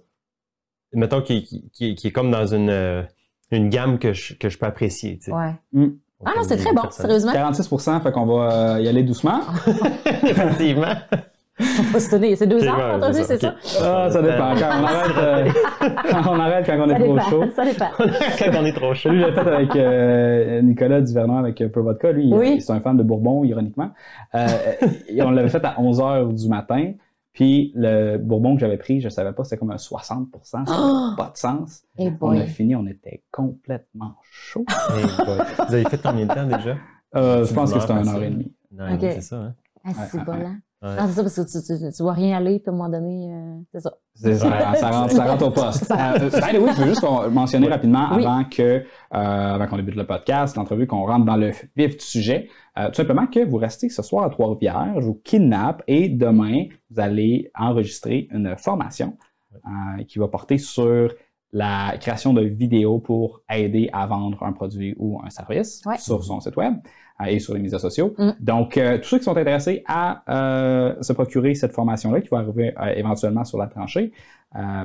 mettons 0.94 1.20
qui, 1.22 1.42
qui, 1.42 1.68
qui- 1.72 1.94
qui 1.94 2.06
est 2.06 2.12
comme 2.12 2.30
dans 2.30 2.46
une, 2.46 2.70
euh, 2.70 3.02
une 3.50 3.68
gamme 3.68 3.98
que 3.98 4.12
je, 4.12 4.34
que 4.34 4.48
je 4.48 4.58
peux 4.58 4.66
apprécier. 4.66 5.18
tu 5.18 5.24
sais. 5.24 5.32
Ouais. 5.32 5.52
Hmm. 5.72 5.88
Ah 6.24 6.30
non, 6.36 6.44
c'est 6.44 6.56
très 6.56 6.72
bon, 6.72 6.82
Personne. 6.82 7.02
sérieusement. 7.06 7.32
46% 7.32 8.00
fait 8.02 8.12
qu'on 8.12 8.26
va 8.26 8.74
euh, 8.76 8.80
y 8.80 8.86
aller 8.88 9.02
doucement. 9.02 9.40
Effectivement. 10.22 10.94
On 11.60 11.82
va 11.92 12.00
se 12.00 12.10
donner. 12.10 12.34
C'est 12.34 12.46
deux 12.46 12.64
heures, 12.64 12.98
l'entrevue, 12.98 13.22
c'est 13.24 13.38
c'est 13.38 13.40
ça, 13.40 13.54
ça? 13.62 14.04
Ah, 14.06 14.10
ça 14.10 14.22
dépend. 14.22 14.54
Quand 14.54 14.70
on 14.80 14.84
arrête, 14.84 15.16
euh, 15.18 15.48
quand 16.10 16.30
on 16.32 16.40
arrête 16.40 16.66
quand 16.66 16.78
on 16.80 16.90
est 16.90 16.94
Ça 16.94 16.98
trop 17.04 17.14
dépend. 17.14 17.30
chaud. 17.30 17.44
Ça 17.54 17.64
dépend. 17.64 17.88
Quand 17.98 18.60
on 18.60 18.64
est 18.64 18.72
trop 18.72 18.94
chaud. 18.94 19.10
Que 19.10 19.18
j'ai 19.18 19.32
fait 19.32 19.40
avec 19.40 19.76
euh, 19.76 20.62
Nicolas 20.62 21.00
Duvernon 21.02 21.36
avec 21.38 21.60
euh, 21.60 21.68
Peu 21.68 21.80
Vodka, 21.80 22.10
lui, 22.12 22.26
il- 22.28 22.34
Oui. 22.34 22.60
c'est 22.60 22.72
un 22.72 22.80
fan 22.80 22.96
de 22.96 23.02
Bourbon, 23.02 23.44
ironiquement. 23.44 23.90
Euh, 24.34 24.46
et 25.08 25.22
on 25.22 25.30
l'avait 25.30 25.50
fait 25.50 25.64
à 25.64 25.74
11h 25.78 26.32
du 26.34 26.48
matin. 26.48 26.92
Puis 27.34 27.72
le 27.74 28.16
Bourbon 28.18 28.54
que 28.54 28.60
j'avais 28.60 28.76
pris, 28.76 29.00
je 29.00 29.08
savais 29.08 29.32
pas, 29.32 29.44
c'était 29.44 29.58
comme 29.58 29.70
un 29.70 29.78
60 29.78 30.28
ça 30.42 30.64
Oh! 30.68 31.10
pas 31.16 31.30
de 31.32 31.36
sens. 31.38 31.82
On 31.98 32.30
a 32.38 32.44
fini, 32.46 32.74
on 32.76 32.86
était 32.86 33.22
complètement 33.30 34.16
chaud. 34.30 34.64
Boy. 34.66 35.36
Vous 35.68 35.74
avez 35.74 35.84
fait 35.84 36.00
combien 36.02 36.26
de 36.26 36.32
temps 36.34 36.46
déjà? 36.46 36.76
Euh, 37.14 37.44
je 37.44 37.52
pense 37.54 37.72
que 37.72 37.80
c'était 37.80 37.92
une 37.92 38.08
heure 38.08 38.22
et 38.22 38.30
demie. 38.30 38.52
Non, 38.74 38.86
c'est 39.00 39.20
ça, 39.20 39.36
hein? 39.36 39.54
Ah, 39.84 39.90
c'est 40.10 40.18
Ouais, 40.18 40.24
bon, 40.24 40.32
là. 40.32 40.50
Ouais. 40.82 40.96
Non, 40.96 41.06
c'est 41.06 41.12
ça, 41.12 41.22
parce 41.22 41.36
que 41.36 41.42
tu, 41.42 41.64
tu, 41.64 41.78
tu, 41.86 41.92
tu 41.96 42.02
vois 42.02 42.12
rien 42.12 42.36
aller, 42.36 42.58
puis 42.58 42.68
à 42.68 42.72
un 42.72 42.76
moment 42.76 42.88
donné, 42.88 43.32
euh, 43.32 43.54
c'est 43.72 43.80
ça. 43.80 43.92
C'est 44.14 44.34
ça, 44.34 44.74
ça 44.74 44.90
rentre, 44.90 45.12
ça 45.12 45.24
rentre 45.24 45.46
au 45.46 45.50
poste. 45.50 45.92
Euh, 45.98 46.28
by 46.28 46.56
the 46.56 46.60
way, 46.60 46.72
je 46.76 46.80
veux 46.82 46.88
juste 46.88 47.04
mentionner 47.30 47.68
rapidement 47.68 48.08
Oui. 48.16 48.24
avant 48.24 48.42
que, 48.44 48.62
euh, 48.62 48.82
avant 49.12 49.66
qu'on 49.68 49.76
débute 49.76 49.94
le 49.94 50.06
podcast, 50.06 50.56
l'entrevue, 50.56 50.86
qu'on 50.88 51.06
rentre 51.06 51.24
dans 51.24 51.36
le 51.36 51.52
vif 51.76 51.96
du 51.96 52.04
sujet, 52.04 52.48
euh, 52.78 52.88
tout 52.88 52.94
simplement 52.94 53.26
que 53.28 53.44
vous 53.44 53.58
restez 53.58 53.88
ce 53.90 54.02
soir 54.02 54.24
à 54.24 54.30
Trois-Rivières, 54.30 54.94
je 54.96 55.06
vous 55.06 55.20
kidnappe 55.22 55.82
et 55.86 56.08
demain, 56.08 56.64
vous 56.90 57.00
allez 57.00 57.50
enregistrer 57.56 58.26
une 58.32 58.56
formation 58.56 59.16
euh, 59.54 60.02
qui 60.04 60.18
va 60.18 60.26
porter 60.28 60.58
sur 60.58 61.12
la 61.52 61.96
création 62.00 62.32
de 62.32 62.42
vidéos 62.42 62.98
pour 62.98 63.42
aider 63.50 63.90
à 63.92 64.06
vendre 64.06 64.42
un 64.42 64.52
produit 64.52 64.94
ou 64.98 65.20
un 65.22 65.28
service 65.28 65.82
Ouais. 65.84 65.98
sur 65.98 66.24
son 66.24 66.40
site 66.40 66.56
web 66.56 66.74
euh, 67.20 67.24
et 67.26 67.38
sur 67.38 67.54
les 67.54 67.60
médias 67.60 67.78
sociaux. 67.78 68.14
Mm. 68.16 68.30
Donc, 68.40 68.78
euh, 68.78 68.98
tous 68.98 69.08
ceux 69.08 69.18
qui 69.18 69.24
sont 69.24 69.36
intéressés 69.36 69.82
à 69.86 70.22
euh, 70.28 70.94
se 71.02 71.12
procurer 71.12 71.54
cette 71.54 71.72
formation-là, 71.72 72.22
qui 72.22 72.28
va 72.28 72.38
arriver 72.38 72.74
éventuellement 72.96 73.44
sur 73.44 73.58
la 73.58 73.66
tranchée, 73.66 74.12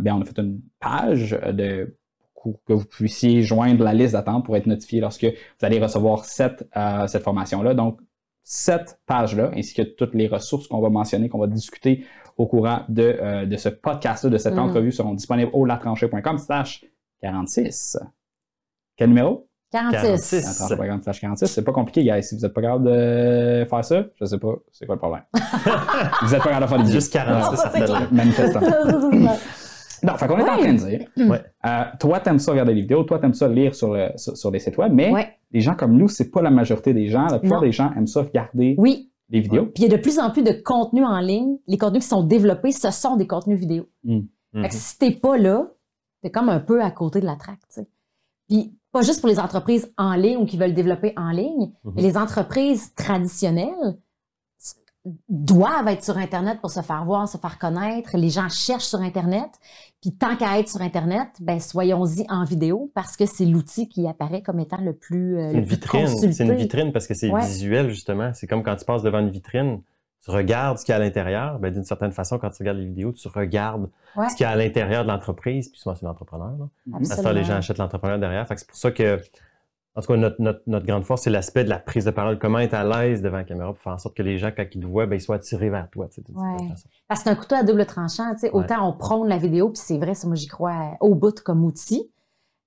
bien, 0.01 0.15
on 0.15 0.21
a 0.21 0.25
fait 0.25 0.37
une 0.39 0.61
page 0.79 1.31
de 1.53 1.95
pour 2.41 2.63
que 2.63 2.71
vous 2.71 2.85
puissiez 2.85 3.41
joindre 3.41 3.83
la 3.83 3.93
liste 3.93 4.13
d'attente 4.13 4.45
pour 4.45 4.55
être 4.55 4.67
notifié 4.67 5.01
lorsque 5.01 5.25
vous 5.25 5.65
allez 5.65 5.79
recevoir 5.79 6.23
cette, 6.23 6.65
cette 7.07 7.23
formation-là. 7.23 7.73
Donc, 7.73 7.99
cette 8.43 9.01
page-là, 9.05 9.51
ainsi 9.53 9.73
que 9.73 9.81
toutes 9.81 10.13
les 10.13 10.27
ressources 10.27 10.67
qu'on 10.67 10.79
va 10.79 10.89
mentionner, 10.89 11.27
qu'on 11.27 11.39
va 11.39 11.47
discuter 11.47 12.05
au 12.37 12.45
courant 12.47 12.81
de, 12.89 13.17
euh, 13.21 13.45
de 13.45 13.57
ce 13.57 13.69
podcast-là, 13.69 14.29
de 14.29 14.37
cette 14.37 14.55
Mm. 14.55 14.59
entrevue, 14.59 14.91
seront 14.91 15.13
disponibles 15.13 15.51
au 15.53 15.65
latranchée.com 15.65 16.37
slash 16.37 16.85
46. 17.21 17.97
Quel 18.95 19.09
numéro? 19.09 19.47
46. 19.71 20.01
46. 20.31 20.59
Latranchée.com 20.61 21.01
slash 21.03 21.21
46. 21.21 21.47
C'est 21.51 21.63
pas 21.63 21.71
compliqué, 21.73 22.03
guys. 22.03 22.23
Si 22.23 22.35
vous 22.35 22.41
n'êtes 22.41 22.53
pas 22.53 22.61
capable 22.61 22.85
de 22.85 23.65
faire 23.69 23.83
ça, 23.85 24.03
je 24.15 24.25
sais 24.25 24.37
pas, 24.37 24.53
c'est 24.71 24.85
quoi 24.85 24.95
le 24.95 24.99
problème? 24.99 25.23
vous 25.33 26.29
n'êtes 26.31 26.41
pas 26.43 26.49
capable 26.49 26.61
de 26.65 26.69
faire 26.69 26.83
des 26.83 26.91
Juste 26.91 27.11
46, 27.13 27.57
ça 27.57 27.69
c'est 27.73 27.79
fait 27.79 27.85
clair. 27.85 28.07
Manifestement. 28.11 28.61
Non, 30.03 30.15
fait 30.15 30.27
qu'on 30.27 30.37
est 30.37 30.43
en 30.47 30.57
train 30.59 30.73
de 30.73 30.77
dire, 30.77 31.07
Ouais. 31.27 31.41
euh, 31.65 31.83
toi, 31.99 32.19
t'aimes 32.19 32.37
ça 32.37 32.51
regarder 32.51 32.75
des 32.75 32.81
vidéos, 32.81 33.01
toi, 33.03 33.17
t'aimes 33.17 33.33
ça 33.33 33.47
lire 33.47 33.73
sur, 33.73 33.91
le- 33.95 34.09
sur, 34.15 34.37
sur 34.37 34.51
des 34.51 34.59
sites 34.59 34.77
web, 34.77 34.91
mais 34.93 35.11
Ouais. 35.11 35.27
les 35.51 35.59
gens 35.59 35.73
comme 35.73 35.97
nous, 35.97 36.07
c'est 36.07 36.29
pas 36.29 36.43
la 36.43 36.51
majorité 36.51 36.93
des 36.93 37.07
gens. 37.07 37.25
La 37.25 37.39
plupart 37.39 37.61
Non. 37.61 37.65
des 37.65 37.71
gens 37.71 37.91
aiment 37.97 38.05
ça 38.05 38.21
regarder 38.21 38.75
Oui. 38.77 39.11
Des 39.29 39.41
vidéos. 39.41 39.65
Puis 39.65 39.83
il 39.83 39.91
y 39.91 39.93
a 39.93 39.97
de 39.97 40.01
plus 40.01 40.19
en 40.19 40.31
plus 40.31 40.43
de 40.43 40.51
contenus 40.51 41.05
en 41.05 41.19
ligne. 41.19 41.57
Les 41.67 41.77
contenus 41.77 42.03
qui 42.03 42.09
sont 42.09 42.23
développés, 42.23 42.71
ce 42.71 42.91
sont 42.91 43.15
des 43.17 43.27
contenus 43.27 43.59
vidéo. 43.59 43.89
Mhm. 44.03 44.27
Fait 44.61 44.69
que 44.69 44.73
si 44.75 44.97
t'es 44.97 45.11
pas 45.11 45.37
là, 45.37 45.67
t'es 46.21 46.31
comme 46.31 46.49
un 46.49 46.59
peu 46.59 46.81
à 46.81 46.91
côté 46.91 47.19
de 47.19 47.25
la 47.25 47.35
traque, 47.35 47.59
tu 47.69 47.81
sais. 47.81 47.87
Puis 48.47 48.73
pas 48.91 49.01
juste 49.01 49.19
pour 49.19 49.29
les 49.29 49.39
entreprises 49.39 49.93
en 49.97 50.13
ligne 50.15 50.37
ou 50.37 50.45
qui 50.45 50.57
veulent 50.57 50.73
développer 50.73 51.13
en 51.17 51.29
ligne, 51.31 51.71
Mhm. 51.83 51.93
mais 51.95 52.01
les 52.01 52.17
entreprises 52.17 52.93
traditionnelles 52.95 53.97
doivent 55.29 55.87
être 55.87 56.03
sur 56.03 56.17
Internet 56.17 56.59
pour 56.61 56.71
se 56.71 56.81
faire 56.81 57.03
voir, 57.05 57.27
se 57.27 57.37
faire 57.37 57.57
connaître. 57.59 58.15
Les 58.17 58.29
gens 58.29 58.49
cherchent 58.49 58.85
sur 58.87 58.99
Internet. 59.01 59.49
Puis 60.01 60.11
tant 60.13 60.35
qu'à 60.35 60.59
être 60.59 60.69
sur 60.69 60.81
Internet, 60.81 61.29
ben 61.41 61.59
soyons-y 61.59 62.25
en 62.29 62.43
vidéo 62.43 62.91
parce 62.93 63.17
que 63.17 63.25
c'est 63.25 63.45
l'outil 63.45 63.89
qui 63.89 64.07
apparaît 64.07 64.41
comme 64.41 64.59
étant 64.59 64.81
le 64.81 64.93
plus, 64.93 65.37
euh, 65.37 65.51
le 65.51 65.57
une 65.59 65.65
plus 65.65 65.75
vitrine. 65.75 66.05
consulté. 66.05 66.31
C'est 66.33 66.45
une 66.45 66.53
vitrine 66.55 66.91
parce 66.91 67.07
que 67.07 67.13
c'est 67.13 67.31
Ouais. 67.31 67.41
visuel, 67.45 67.89
justement. 67.89 68.31
C'est 68.33 68.47
comme 68.47 68.63
quand 68.63 68.75
tu 68.75 68.85
passes 68.85 69.03
devant 69.03 69.19
une 69.19 69.29
vitrine, 69.31 69.81
tu 70.23 70.31
regardes 70.31 70.77
ce 70.77 70.85
qu'il 70.85 70.91
y 70.91 70.93
a 70.93 70.97
à 70.97 70.99
l'intérieur. 70.99 71.57
Ben, 71.59 71.73
d'une 71.73 71.83
certaine 71.85 72.11
façon, 72.11 72.37
quand 72.37 72.49
tu 72.49 72.61
regardes 72.63 72.77
les 72.79 72.85
vidéos, 72.85 73.11
tu 73.13 73.27
regardes 73.27 73.89
Ouais. 74.15 74.27
ce 74.29 74.35
qu'il 74.35 74.43
y 74.43 74.47
a 74.47 74.51
à 74.51 74.55
l'intérieur 74.55 75.03
de 75.03 75.09
l'entreprise. 75.09 75.69
Puis 75.69 75.79
souvent, 75.79 75.95
c'est 75.95 76.05
l'entrepreneur. 76.05 76.53
À 76.93 77.03
ce 77.03 77.21
temps, 77.21 77.31
les 77.31 77.43
gens 77.43 77.55
achètent 77.55 77.77
l'entrepreneur 77.77 78.19
derrière. 78.19 78.45
Fait 78.47 78.55
que 78.55 78.61
c'est 78.61 78.67
pour 78.67 78.77
ça 78.77 78.91
que, 78.91 79.19
en 79.97 80.01
tout 80.01 80.13
cas, 80.13 80.17
notre, 80.17 80.39
notre, 80.39 80.61
notre 80.67 80.85
grande 80.85 81.05
force, 81.05 81.23
c'est 81.23 81.31
l'aspect 81.31 81.63
de 81.63 81.69
la 81.69 81.79
prise 81.79 82.05
de 82.05 82.11
parole. 82.11 82.37
Comment 82.37 82.59
être 82.59 82.75
à 82.75 82.83
l'aise 82.83 83.23
devant 83.23 83.37
la 83.37 83.43
caméra 83.43 83.73
pour 83.73 83.81
faire 83.81 83.93
en 83.93 83.97
sorte 83.97 84.15
que 84.15 84.21
les 84.21 84.37
gens, 84.37 84.51
quand 84.55 84.63
ils 84.71 84.79
te 84.79 84.85
voient, 84.85 85.07
ben, 85.07 85.15
ils 85.15 85.21
soient 85.21 85.37
attirés 85.37 85.71
vers 85.71 85.89
toi. 85.89 86.07
tu 86.07 86.15
sais, 86.15 86.21
d'une 86.21 86.37
Ouais. 86.37 86.69
Parce 87.07 87.21
que 87.21 87.29
c'est 87.29 87.29
un 87.31 87.35
couteau 87.35 87.55
à 87.55 87.63
double 87.63 87.83
tranchant. 87.87 88.31
tu 88.33 88.41
sais. 88.41 88.51
Ouais. 88.51 88.63
Autant 88.63 88.87
on 88.87 88.93
prône 88.93 89.27
la 89.27 89.39
vidéo, 89.39 89.69
puis 89.69 89.81
c'est 89.83 89.97
vrai, 89.97 90.13
ça, 90.13 90.27
moi, 90.27 90.35
j'y 90.35 90.45
crois 90.45 90.71
euh, 90.71 91.07
au 91.07 91.15
bout 91.15 91.41
comme 91.41 91.65
outil. 91.65 92.11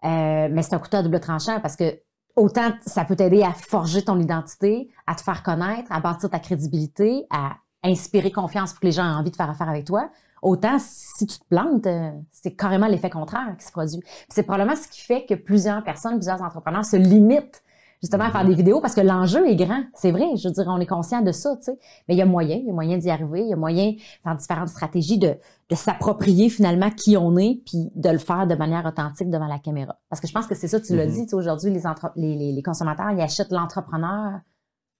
Euh, 0.03 0.49
mais 0.51 0.63
c'est 0.63 0.75
un 0.75 0.81
couteau 0.81 0.97
à 0.97 1.03
double 1.05 1.21
tranchant 1.21 1.61
parce 1.61 1.77
que 1.77 2.01
autant 2.35 2.73
ça 2.85 3.05
peut 3.05 3.15
t'aider 3.15 3.45
à 3.45 3.53
forger 3.53 4.03
ton 4.03 4.19
identité, 4.19 4.89
à 5.07 5.15
te 5.15 5.21
faire 5.21 5.45
connaître, 5.45 5.93
à 5.93 6.01
bâtir 6.01 6.31
ta 6.31 6.41
crédibilité, 6.41 7.27
à 7.31 7.59
inspirer 7.85 8.33
confiance 8.33 8.73
pour 8.73 8.81
que 8.81 8.87
les 8.87 8.93
gens 8.93 9.05
aient 9.05 9.15
envie 9.15 9.31
de 9.31 9.37
faire 9.37 9.51
affaire 9.51 9.69
avec 9.69 9.85
toi. 9.85 10.11
Autant 10.43 10.79
si 10.79 11.27
tu 11.27 11.39
te 11.39 11.45
plantes, 11.49 11.87
euh, 11.87 12.11
c'est 12.31 12.53
carrément 12.55 12.87
l'effet 12.87 13.11
contraire 13.11 13.55
qui 13.59 13.67
se 13.67 13.73
produit. 13.73 14.01
C'est 14.29 14.43
probablement 14.45 14.77
ce 14.77 14.89
qui 14.89 15.01
fait 15.01 15.27
que 15.27 15.35
plusieurs 15.35 15.83
personnes, 15.85 16.15
plusieurs 16.17 16.43
entrepreneurs 16.43 16.85
se 16.85 16.97
limitent 16.97 17.63
justement 18.03 18.25
à 18.25 18.31
faire 18.31 18.47
des 18.47 18.55
vidéos 18.55 18.81
parce 18.81 18.95
que 18.95 19.03
l'enjeu 19.03 19.47
est 19.47 19.57
grand. 19.57 19.83
C'est 19.93 20.11
vrai, 20.11 20.25
je 20.37 20.49
veux 20.49 20.55
dire, 20.55 20.65
on 20.69 20.81
est 20.81 20.87
conscient 20.87 21.21
de 21.21 21.33
ça, 21.33 21.55
tu 21.57 21.65
sais. 21.65 21.79
Mais 22.09 22.15
il 22.15 22.17
y 22.19 22.23
a 22.23 22.27
moyen, 22.27 22.57
il 22.57 22.65
y 22.65 22.71
a 22.71 22.73
moyen 22.73 22.97
d'y 22.97 23.11
arriver, 23.11 23.43
il 23.43 23.49
y 23.49 23.53
a 23.53 23.57
moyen 23.57 23.93
faire 24.25 24.35
différentes 24.37 24.71
stratégies 24.71 25.19
de, 25.19 25.37
de 25.69 25.75
s'approprier 25.75 26.49
finalement 26.49 26.91
qui 26.91 27.19
on 27.19 27.37
est, 27.37 27.61
puis 27.67 27.91
de 27.95 28.09
le 28.09 28.17
faire 28.17 28.47
de 28.47 28.55
manière 28.55 28.87
authentique 28.87 29.29
devant 29.29 29.47
la 29.49 29.59
caméra. 29.59 29.99
Parce 30.09 30.19
que 30.23 30.27
je 30.27 30.33
pense 30.33 30.47
que 30.47 30.55
c'est 30.55 30.69
ça, 30.69 30.81
tu 30.81 30.97
l'as 30.97 31.05
Mhm. 31.05 31.13
dit, 31.13 31.23
tu 31.25 31.29
sais, 31.29 31.37
aujourd'hui, 31.37 31.71
les, 32.17 32.53
les 32.53 32.63
consommateurs, 32.63 33.11
ils 33.11 33.21
achètent 33.21 33.53
l'entrepreneur 33.53 34.41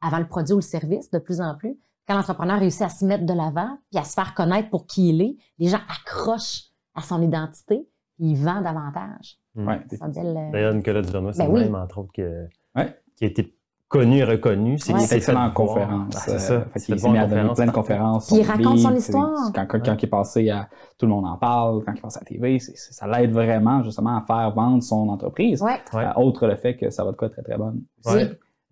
avant 0.03 0.19
le 0.19 0.27
produit 0.27 0.53
ou 0.53 0.57
le 0.59 0.63
service 0.63 1.11
de 1.11 1.19
plus 1.19 1.41
en 1.41 1.55
plus. 1.57 1.79
Quand 2.09 2.17
l'entrepreneur 2.17 2.59
réussit 2.59 2.83
à 2.83 2.89
se 2.89 3.05
mettre 3.05 3.25
de 3.25 3.33
l'avant, 3.33 3.79
puis 3.91 3.99
à 4.01 4.05
se 4.05 4.15
faire 4.15 4.35
connaître 4.35 4.69
pour 4.71 4.87
qui 4.87 5.11
il 5.11 5.23
est, 5.23 5.37
les 5.59 5.69
gens 5.69 5.79
accrochent 5.89 6.65
à 6.95 7.03
son 7.03 7.23
identité, 7.23 7.87
puis 8.19 8.31
ils 8.31 8.37
vendent 8.37 8.65
davantage. 8.65 9.39
Ouais. 9.55 9.81
Le- 9.93 10.53
D'ailleurs, 10.53 10.75
Nicolas 10.75 11.03
Duvernois, 11.03 11.33
c'est 11.33 11.43
Ben 11.45 11.49
le 11.49 11.55
oui. 11.55 11.61
même, 11.65 11.75
entre 11.77 11.99
autres, 11.99 12.13
que, 12.13 12.47
Ouais. 12.77 12.95
qui 13.17 13.25
a 13.25 13.29
été 13.29 13.57
connu 13.89 14.19
et 14.19 14.25
reconnu. 14.25 14.79
C'est 14.79 14.93
Ouais. 14.95 15.03
excellent 15.15 15.47
en 15.47 15.51
conférence. 15.51 16.15
Ah, 16.17 16.21
c'est 16.25 16.35
euh, 16.35 16.39
ça. 16.39 16.61
fait 16.73 16.89
Il 16.89 17.01
s'est 17.01 17.09
mis 17.11 17.19
à 17.19 17.27
donner 17.27 17.53
plein 17.55 17.67
de 17.67 17.71
conférences. 17.73 18.29
Puis 18.29 18.37
il 18.37 18.47
raconte 18.47 18.79
son 18.79 18.95
histoire. 18.95 19.37
c'est- 19.47 19.53
Quand, 19.53 19.67
quand, 19.67 19.79
Ouais. 19.79 19.83
quand 19.87 19.97
il 20.01 20.05
est 20.05 20.09
passé 20.09 20.51
à 20.51 20.69
tout 20.99 21.07
le 21.07 21.13
monde 21.13 21.27
en 21.27 21.37
parle, 21.37 21.85
quand 21.85 21.93
il 21.95 22.01
passe 22.01 22.17
à 22.17 22.21
la 22.21 22.27
TV, 22.27 22.59
c'est- 22.61 22.77
c'est- 22.77 22.93
ça 22.93 23.07
l'aide 23.09 23.33
vraiment 23.33 23.83
justement 23.83 24.17
à 24.17 24.23
faire 24.23 24.53
vendre 24.55 24.83
son 24.83 25.09
entreprise. 25.09 25.63
Euh, 25.95 26.13
autre 26.17 26.47
le 26.47 26.55
fait 26.57 26.77
que 26.77 26.91
ça 26.91 27.05
va 27.05 27.11
de 27.13 27.17
quoi 27.17 27.29
très 27.31 27.43
très 27.43 27.57
bonne. 27.57 27.83
Tu 28.07 28.13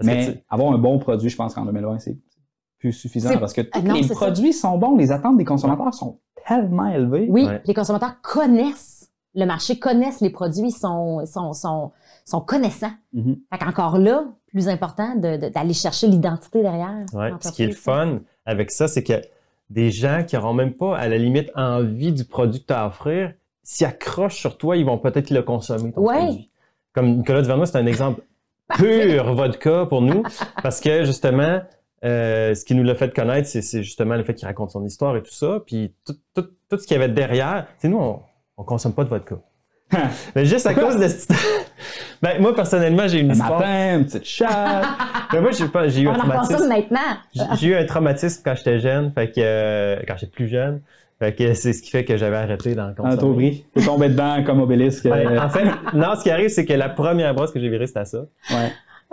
Mais 0.04 0.44
avoir 0.49 0.73
un 0.73 0.78
bon 0.78 1.00
produit, 1.00 1.28
je 1.28 1.37
pense 1.37 1.52
qu'en 1.56 1.64
2020, 1.64 1.99
c'est 1.99 2.16
plus 2.78 2.92
suffisant 2.92 3.37
parce 3.38 3.52
que 3.52 3.61
tous 3.62 3.70
Ah 3.75 3.82
non, 3.82 3.94
les 3.94 4.04
ça. 4.04 4.14
produits 4.14 4.52
sont 4.52 4.78
bons, 4.78 4.97
les 4.97 5.11
attentes 5.12 5.37
des 5.37 5.44
consommateurs 5.44 5.92
sont 5.94 6.18
tellement 6.47 6.87
élevées. 6.87 7.26
Oui, 7.28 7.44
Ouais. 7.47 7.61
les 7.64 7.75
consommateurs 7.75 8.20
connaissent 8.23 9.11
le 9.35 9.44
marché, 9.47 9.78
connaissent 9.78 10.20
les 10.20 10.30
produits, 10.30 10.70
sont, 10.70 11.25
sont, 11.26 11.52
sont, 11.52 11.92
sont 12.25 12.40
connaissants. 12.40 12.90
Mhm. 13.12 13.37
Fait 13.52 13.58
qu'encore 13.58 13.99
là, 13.99 14.25
plus 14.49 14.68
important 14.68 15.14
de- 15.16 15.37
de- 15.37 15.49
d'aller 15.49 15.75
chercher 15.75 16.06
l'identité 16.08 16.62
derrière. 16.62 17.04
Ouais. 17.12 17.30
Ce 17.40 17.52
qui 17.52 17.62
est 17.62 17.66
le 17.66 17.73
fun 17.73 18.20
avec 18.47 18.70
ça, 18.70 18.88
c'est 18.88 19.02
que 19.04 19.20
des 19.70 19.90
gens 19.90 20.25
qui 20.26 20.35
n'auront 20.35 20.54
même 20.54 20.73
pas, 20.73 20.97
à 20.97 21.06
la 21.08 21.18
limite, 21.18 21.50
envie 21.54 22.12
du 22.12 22.25
produit 22.25 22.61
que 22.62 22.66
tu 22.66 22.73
as 22.73 22.82
à 22.85 22.87
offrir, 22.88 23.35
s'y 23.62 23.85
accrochent 23.85 24.38
sur 24.40 24.56
toi, 24.56 24.76
ils 24.76 24.87
vont 24.87 24.99
peut-être 24.99 25.30
le 25.30 25.42
consommer, 25.42 25.92
ton 25.92 26.00
Ouais. 26.00 26.16
produit. 26.25 26.50
Comme 26.94 27.18
Nicolas 27.18 27.42
Duvernois, 27.42 27.66
c'est 27.66 27.76
un 27.78 27.87
exemple 27.87 28.23
pur 28.76 29.35
vodka 29.35 29.87
pour 29.87 30.00
nous, 30.02 30.23
parce 30.62 30.80
que 30.80 31.04
justement, 31.04 31.61
euh, 32.05 32.55
ce 32.55 32.64
qui 32.64 32.75
nous 32.75 32.85
l'a 32.85 32.95
fait 32.95 33.14
connaître, 33.14 33.49
c'est 33.49 33.62
c'est 33.62 33.83
justement 33.83 34.14
le 34.17 34.25
fait 34.25 34.35
qu'il 34.35 34.47
raconte 34.47 34.71
son 34.71 34.85
histoire 34.85 35.17
et 35.17 35.23
tout 35.23 35.33
ça, 35.33 35.61
puis 35.67 35.95
tout, 36.07 36.14
tout, 36.35 36.47
tout 36.71 36.78
ce 36.78 36.87
qu'il 36.87 36.97
y 36.97 37.02
avait 37.02 37.12
derrière. 37.12 37.67
C'est 37.78 37.88
nous, 37.88 37.99
on, 37.99 38.21
on 38.57 38.64
consomme 38.64 38.93
pas 38.95 39.05
de 39.05 39.09
vodka. 39.09 39.37
Mais 40.37 40.45
juste 40.45 40.67
à 40.67 40.75
cause 40.75 40.99
de 40.99 41.09
cette... 41.09 41.31
ben, 42.23 42.40
moi, 42.43 42.55
personnellement, 42.55 43.09
j'ai 43.09 43.21
une 43.21 43.31
histoire. 43.31 43.59
matin, 43.59 43.99
une 44.00 44.05
petite 44.05 44.25
chatte. 44.26 44.87
Mais 45.33 45.40
moi, 45.43 45.50
j'ai 45.50 45.67
pas- 45.69 45.88
j'ai 45.88 46.02
eu 46.02 46.09
On 46.09 46.12
un 46.12 46.19
traumatisme. 46.19 46.69
maintenant. 46.69 46.99
J'ai 47.35 47.43
j'ai 47.57 47.67
eu 47.69 47.75
un 47.75 47.87
traumatisme 47.87 48.43
quand 48.45 48.55
j'étais 48.55 48.81
jeune, 48.81 49.11
fait 49.12 49.28
que 49.33 49.40
euh, 49.40 50.00
quand 50.07 50.14
j'étais 50.19 50.31
plus 50.33 50.49
jeune. 50.49 50.83
Fait 51.19 51.35
que 51.35 51.52
c'est 51.55 51.73
ce 51.73 51.83
qui 51.83 51.90
fait 51.90 52.05
que 52.05 52.17
j'avais 52.17 52.37
arrêté 52.37 52.75
d'en 52.76 52.88
Un 52.88 52.93
consommer. 52.93 53.17
taux 53.19 53.33
bris. 53.33 53.64
T'es 53.75 53.83
tombé 53.83 54.09
dedans 54.09 54.45
comme 54.45 54.61
obélisque. 54.61 55.07
Euh, 55.07 55.38
en 55.40 55.49
fait, 55.49 55.64
non, 55.95 56.14
ce 56.17 56.23
qui 56.23 56.31
arrive, 56.31 56.49
c'est 56.49 56.64
que 56.64 56.75
la 56.75 56.88
première 56.90 57.35
brosse 57.35 57.50
que 57.50 57.59
j'ai 57.59 57.69
virée, 57.69 57.88
c'était 57.88 58.05
ça. 58.05 58.19
ouais. 58.50 58.71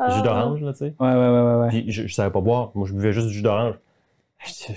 Jus 0.10 0.22
d'orange, 0.24 0.62
là, 0.62 0.74
tu 0.74 0.80
sais. 0.80 0.94
Ouais, 1.00 1.08
ouais, 1.08 1.16
ouais, 1.16 1.42
ouais, 1.42 1.56
ouais. 1.62 1.68
Puis 1.70 1.92
je, 1.92 2.08
je 2.08 2.14
savais 2.14 2.32
pas 2.32 2.42
boire. 2.42 2.72
Moi, 2.76 2.86
je 2.88 2.94
buvais 2.94 3.14
juste 3.14 3.28
du 3.28 3.34
jus 3.34 3.42
d'orange. 3.42 3.76
J'étais 4.46 4.76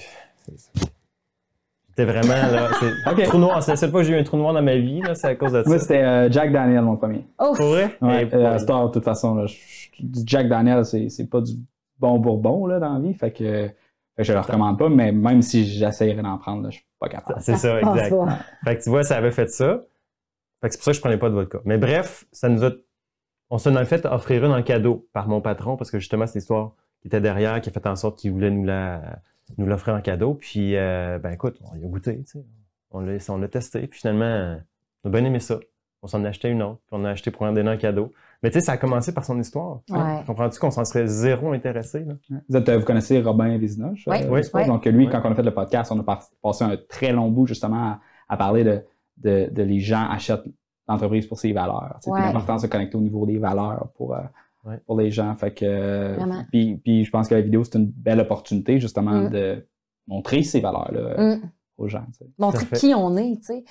j'étais 1.89 2.05
vraiment, 2.05 2.29
là, 2.53 2.69
c'est 2.79 3.11
Ok. 3.13 3.23
trou 3.25 3.39
noir. 3.39 3.63
C'est 3.63 3.73
la 3.73 3.77
seule 3.77 3.91
fois 3.91 4.01
que 4.03 4.07
j'ai 4.07 4.15
eu 4.15 4.19
un 4.21 4.23
trou 4.23 4.37
noir 4.37 4.55
dans 4.55 4.63
ma 4.63 4.77
vie, 4.77 5.01
là, 5.03 5.15
c'est 5.15 5.27
à 5.27 5.35
cause 5.35 5.53
de 5.53 5.63
Moi, 5.67 5.79
ça. 5.79 5.83
c'était 5.83 6.03
euh, 6.05 6.31
Jack 6.31 6.53
Daniel, 6.53 6.83
mon 6.83 6.97
premier. 6.97 7.27
Ouf! 7.41 7.57
Pour 7.57 7.67
vrai? 7.71 7.97
Ouais, 8.01 8.29
Eh, 8.31 8.35
euh, 8.37 8.57
de 8.59 8.93
toute 8.93 9.05
façon, 9.05 9.35
là, 9.35 9.47
Jack 10.25 10.49
Daniel, 10.49 10.85
c'est 10.85 11.09
c'est 11.09 11.27
pas 11.29 11.41
du 11.41 11.53
bon 11.99 12.19
bourbon 12.19 12.67
là, 12.67 12.79
dans 12.79 12.95
la 12.95 13.01
vie. 13.01 13.15
Fait 13.15 13.33
que, 13.33 13.39
fait 13.39 13.69
Fait 13.69 13.75
que 14.19 14.23
je 14.25 14.33
le 14.33 14.39
recommande 14.41 14.79
pas, 14.79 14.89
mais 14.89 15.11
même 15.11 15.43
si 15.43 15.67
j'essayerais 15.67 16.23
d'en 16.23 16.39
prendre, 16.39 16.63
là, 16.63 16.71
je 16.71 16.77
suis 16.77 16.87
pas 17.01 17.09
capable. 17.09 17.41
C'est 17.41 17.57
ça, 17.57 17.81
exact. 17.81 18.15
Fait 18.65 18.77
que 18.79 18.83
tu 18.85 18.91
vois, 18.91 19.03
ça 19.03 19.17
avait 19.17 19.33
fait 19.33 19.51
ça. 19.51 19.81
Fait 20.61 20.69
que 20.69 20.75
c'est 20.75 20.79
pour 20.79 20.85
ça 20.85 20.91
que 20.93 20.97
je 20.97 21.01
prenais 21.01 21.19
pas 21.19 21.29
de 21.31 21.35
vodka. 21.35 21.59
Mais 21.65 21.79
bref, 21.79 22.27
ça 22.31 22.49
nous 22.49 22.65
a. 22.65 22.71
On 23.51 23.59
s'en 23.59 23.75
a 23.77 23.85
fait 23.85 24.05
offrir 24.07 24.45
une 24.45 24.53
en 24.53 24.63
cadeau 24.63 25.07
par 25.13 25.29
mon 25.29 25.41
patron 25.41 25.77
parce 25.77 25.91
que 25.91 25.99
justement, 25.99 26.27
c'est 26.27 26.39
l'histoire 26.39 26.73
qui 27.01 27.09
était 27.09 27.21
derrière, 27.21 27.61
qui 27.61 27.71
a 27.71 27.73
fait 27.73 27.87
en 27.87 27.97
sorte 27.97 28.19
qu'il 28.19 28.33
voulait 28.33 28.51
nous 28.51 28.65
la 28.65 29.21
nous 29.57 29.65
l'offrir 29.65 29.95
en 29.95 30.01
cadeau. 30.03 30.35
Puis, 30.35 30.77
euh, 30.77 31.19
ben 31.19 31.31
écoute, 31.33 31.59
on 31.73 31.77
y 31.77 31.85
a 31.85 31.89
goûté, 31.89 32.19
tu 32.25 32.33
sais. 32.39 32.45
On 32.91 33.01
l'a, 33.01 33.15
on 33.31 33.39
l'a 33.39 33.49
testé. 33.49 33.87
Puis 33.87 34.01
finalement, 34.01 34.25
euh, 34.27 34.57
on 35.05 35.09
a 35.09 35.13
bien 35.13 35.25
aimé 35.25 35.41
ça. 35.41 35.59
On 36.03 36.07
s'en 36.07 36.23
a 36.25 36.29
acheté 36.29 36.49
une 36.51 36.63
autre. 36.63 36.81
Puis 36.87 36.89
on 37.01 37.05
a 37.07 37.11
acheté 37.11 37.31
pour 37.31 37.43
en 37.43 37.53
donner 37.53 37.71
un 37.71 37.77
cadeau. 37.79 38.13
Mais 38.43 38.51
tu 38.51 38.61
sais, 38.61 38.67
ça 38.67 38.73
a 38.73 38.77
commencé 38.77 39.13
par 39.15 39.25
son 39.25 39.41
histoire. 39.41 39.81
Ouais. 39.91 40.23
Comprends-tu 40.27 40.61
qu'on 40.61 40.71
s'en 40.71 40.85
serait 40.85 41.07
zéro 41.07 41.53
intéressé? 41.53 42.05
Là? 42.05 42.15
Vous, 42.49 42.57
êtes- 42.57 42.71
vous 42.71 42.85
connaissez 42.85 43.21
Robin 43.23 43.57
Vézinoche? 43.57 44.05
Oui, 44.07 44.17
euh, 44.23 44.43
oui. 44.55 44.67
Donc, 44.67 44.85
lui, 44.85 45.07
Oui. 45.07 45.09
quand 45.11 45.23
on 45.25 45.33
a 45.33 45.35
fait 45.35 45.43
le 45.43 45.55
podcast, 45.55 45.91
on 45.91 45.99
a 45.99 46.03
par- 46.03 46.25
passé 46.43 46.65
un 46.65 46.77
très 46.89 47.13
long 47.13 47.29
bout 47.31 47.47
justement 47.47 47.93
à, 47.93 48.01
à 48.29 48.37
parler 48.37 48.65
de, 48.65 48.83
de, 49.17 49.49
de 49.51 49.63
les 49.63 49.81
gens 49.81 50.07
achètent 50.11 50.45
l'entreprise 50.89 51.27
pour 51.27 51.39
ses 51.39 51.53
valeurs. 51.53 51.99
Ouais. 52.07 52.21
L'importance 52.21 52.63
de 52.63 52.67
connecter 52.69 52.97
au 52.97 53.01
niveau 53.01 53.27
des 53.27 53.39
valeurs 53.39 53.89
pour, 53.97 54.15
euh, 54.15 54.21
Ouais. 54.65 54.79
pour 54.87 54.99
les 54.99 55.11
gens. 55.11 55.35
Fait 55.37 55.53
que, 55.55 56.17
puis, 56.51 56.77
puis 56.79 57.05
je 57.05 57.11
pense 57.11 57.29
que 57.29 57.35
la 57.35 57.41
vidéo, 57.41 57.63
c'est 57.65 57.79
une 57.79 57.87
belle 57.87 58.21
opportunité 58.21 58.81
justement 58.81 59.13
Mm. 59.13 59.31
de 59.31 59.67
montrer 60.09 60.43
ces 60.43 60.61
valeurs-là 60.61 60.99
euh, 61.01 61.37
Mm. 61.37 61.41
aux 61.79 61.87
gens. 61.89 62.05
Montrer 62.39 62.67
qui 62.77 62.93
on 62.95 63.17
est, 63.17 63.37
tu 63.37 63.45
sais. 63.45 63.65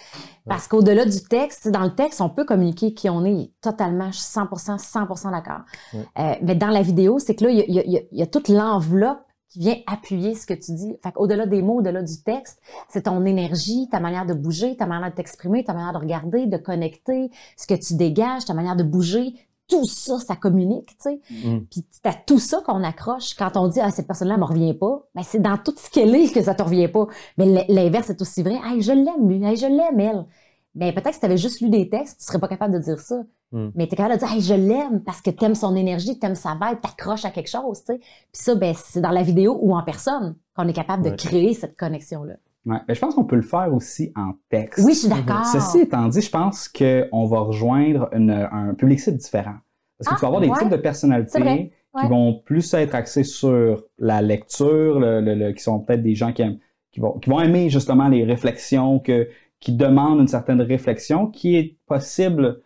Parce 0.48 0.68
qu'au-delà 0.68 1.04
du 1.06 1.22
texte, 1.24 1.68
dans 1.68 1.84
le 1.84 1.94
texte, 1.94 2.22
on 2.22 2.30
peut 2.30 2.46
communiquer 2.46 2.94
qui 2.94 3.10
on 3.10 3.26
est 3.26 3.52
totalement, 3.62 4.08
je 4.12 4.18
suis 4.18 4.24
100%, 4.32 4.78
100% 4.78 5.30
d'accord. 5.32 5.62
Ouais. 5.94 6.06
Euh, 6.20 6.36
mais 6.42 6.56
dans 6.56 6.70
la 6.70 6.82
vidéo, 6.82 7.20
c'est 7.20 7.36
que 7.36 7.44
là, 7.44 7.52
y 7.52 7.58
y 7.60 7.80
y 7.80 8.08
il 8.12 8.18
y 8.18 8.22
a 8.22 8.28
toute 8.28 8.48
l'enveloppe 8.48 9.20
qui 9.50 9.60
vient 9.60 9.78
appuyer 9.88 10.36
ce 10.36 10.46
que 10.46 10.54
tu 10.54 10.74
dis. 10.74 10.96
Fait 11.02 11.12
qu'au-delà 11.12 11.46
des 11.46 11.62
mots, 11.62 11.80
au-delà 11.80 12.02
du 12.02 12.22
texte, 12.22 12.62
c'est 12.90 13.04
ton 13.04 13.26
énergie, 13.26 13.88
ta 13.90 14.00
manière 14.00 14.26
de 14.26 14.34
bouger, 14.34 14.76
ta 14.76 14.86
manière 14.86 15.10
de 15.10 15.16
t'exprimer, 15.16 15.64
ta 15.64 15.74
manière 15.74 15.94
de 15.94 16.00
regarder, 16.00 16.48
de 16.48 16.58
connecter, 16.58 17.32
ce 17.56 17.68
que 17.68 17.74
tu 17.76 17.96
dégages, 17.96 18.46
ta 18.46 18.54
manière 18.54 18.76
de 18.76 18.84
bouger. 18.84 19.34
Tout 19.68 19.86
ça, 19.86 20.18
ça 20.20 20.38
communique, 20.38 20.98
tu 20.98 21.10
sais. 21.10 21.20
Mm. 21.30 21.66
Puis 21.70 21.86
c'est 21.92 22.06
à 22.06 22.14
tout 22.14 22.40
ça 22.40 22.62
qu'on 22.66 22.84
accroche. 22.84 23.36
Quand 23.36 23.58
on 23.58 23.68
dit 23.68 23.82
ah 23.82 23.92
cette 23.92 24.08
personne-là 24.08 24.38
me 24.38 24.46
revient 24.46 24.74
pas, 24.74 25.04
ben 25.14 25.24
c'est 25.24 25.42
dans 25.42 25.58
tout 25.58 25.74
ce 25.76 25.90
qu'elle 25.90 26.16
est 26.16 26.34
que 26.34 26.42
ça 26.42 26.56
te 26.56 26.64
revient 26.64 26.88
pas. 26.88 27.08
Mais 27.38 27.66
l'inverse 27.68 28.10
est 28.10 28.22
aussi 28.22 28.44
vrai. 28.44 28.60
Hey, 28.64 28.82
je 28.82 28.94
l'aime 28.94 29.28
lui, 29.28 29.44
hey, 29.44 29.58
je 29.58 29.66
l'aime 29.66 30.00
elle. 30.00 30.26
Mais 30.74 30.94
peut-être 30.94 31.10
que 31.10 31.14
si 31.16 31.20
tu 31.20 31.26
avais 31.26 31.38
juste 31.38 31.60
lu 31.60 31.70
des 31.70 31.90
textes, 31.90 32.20
tu 32.20 32.26
serais 32.26 32.40
pas 32.40 32.48
capable 32.48 32.76
de 32.76 32.80
dire 32.80 33.00
ça. 33.00 33.24
Mm. 33.52 33.68
Mais 33.76 33.88
tu 33.88 33.94
es 33.94 33.96
capable 33.96 34.16
de 34.16 34.20
dire 34.26 34.34
hey, 34.34 34.42
je 34.42 34.54
l'aime 34.54 35.02
parce 35.06 35.22
que 35.22 35.30
tu 35.30 35.46
aimes 35.46 35.56
son 35.56 35.76
énergie, 35.76 36.20
tu 36.20 36.26
aimes 36.26 36.36
sa 36.36 36.54
vibe, 36.54 36.80
t'accroches 36.82 37.24
à 37.26 37.30
quelque 37.32 37.50
chose, 37.50 37.80
tu 37.80 37.94
sais. 37.94 38.00
Puis 38.00 38.08
ça 38.34 38.56
ben 38.56 38.74
c'est 38.76 39.00
dans 39.02 39.12
la 39.12 39.24
vidéo 39.24 39.58
ou 39.62 39.74
en 39.76 39.84
personne 39.84 40.36
qu'on 40.56 40.68
est 40.68 40.74
capable 40.74 41.04
de 41.04 41.12
créer 41.12 41.54
cette 41.54 41.78
connexion 41.78 42.24
là. 42.24 42.34
Ouais. 42.66 42.78
Mais 42.90 42.96
je 42.96 43.00
pense 43.00 43.16
qu'on 43.16 43.24
peut 43.24 43.38
le 43.38 43.42
faire 43.44 43.74
aussi 43.74 44.12
en 44.18 44.34
texte. 44.50 44.84
Oui, 44.86 44.94
je 44.94 45.00
suis 45.00 45.08
d'accord. 45.08 45.46
Ceci 45.46 45.80
étant 45.80 46.08
dit, 46.10 46.20
je 46.20 46.30
pense 46.30 46.68
qu'on 46.68 47.26
va 47.26 47.40
rejoindre 47.40 48.10
une- 48.12 48.30
un 48.52 48.74
public 48.74 49.00
cible 49.00 49.16
différent. 49.18 49.56
Parce 49.98 50.10
que 50.10 50.14
Ah, 50.14 50.18
tu 50.18 50.22
vas 50.24 50.28
avoir 50.28 50.42
des 50.42 50.50
ouais. 50.50 50.58
types 50.60 50.70
de 50.70 50.76
personnalités 50.76 51.72
qui 52.02 52.08
vont 52.10 52.42
plus 52.46 52.74
être 52.74 52.94
axés 52.94 53.24
sur 53.24 53.86
la 53.98 54.22
lecture, 54.22 55.00
le- 55.00 55.22
le- 55.22 55.36
le- 55.36 55.52
qui 55.54 55.64
sont 55.64 55.80
peut-être 55.80 56.04
des 56.04 56.14
gens 56.16 56.34
qui, 56.34 56.42
aiment- 56.42 56.60
qui, 56.92 57.00
vont, 57.00 57.14
qui 57.20 57.30
vont 57.30 57.40
aimer 57.40 57.70
justement 57.70 58.10
les 58.10 58.26
réflexions, 58.26 59.00
que, 59.00 59.30
qui 59.62 59.72
demandent 59.72 60.20
une 60.20 60.28
certaine 60.28 60.62
réflexion 60.62 61.28
qui 61.28 61.56
est 61.56 61.78
possible 61.88 62.62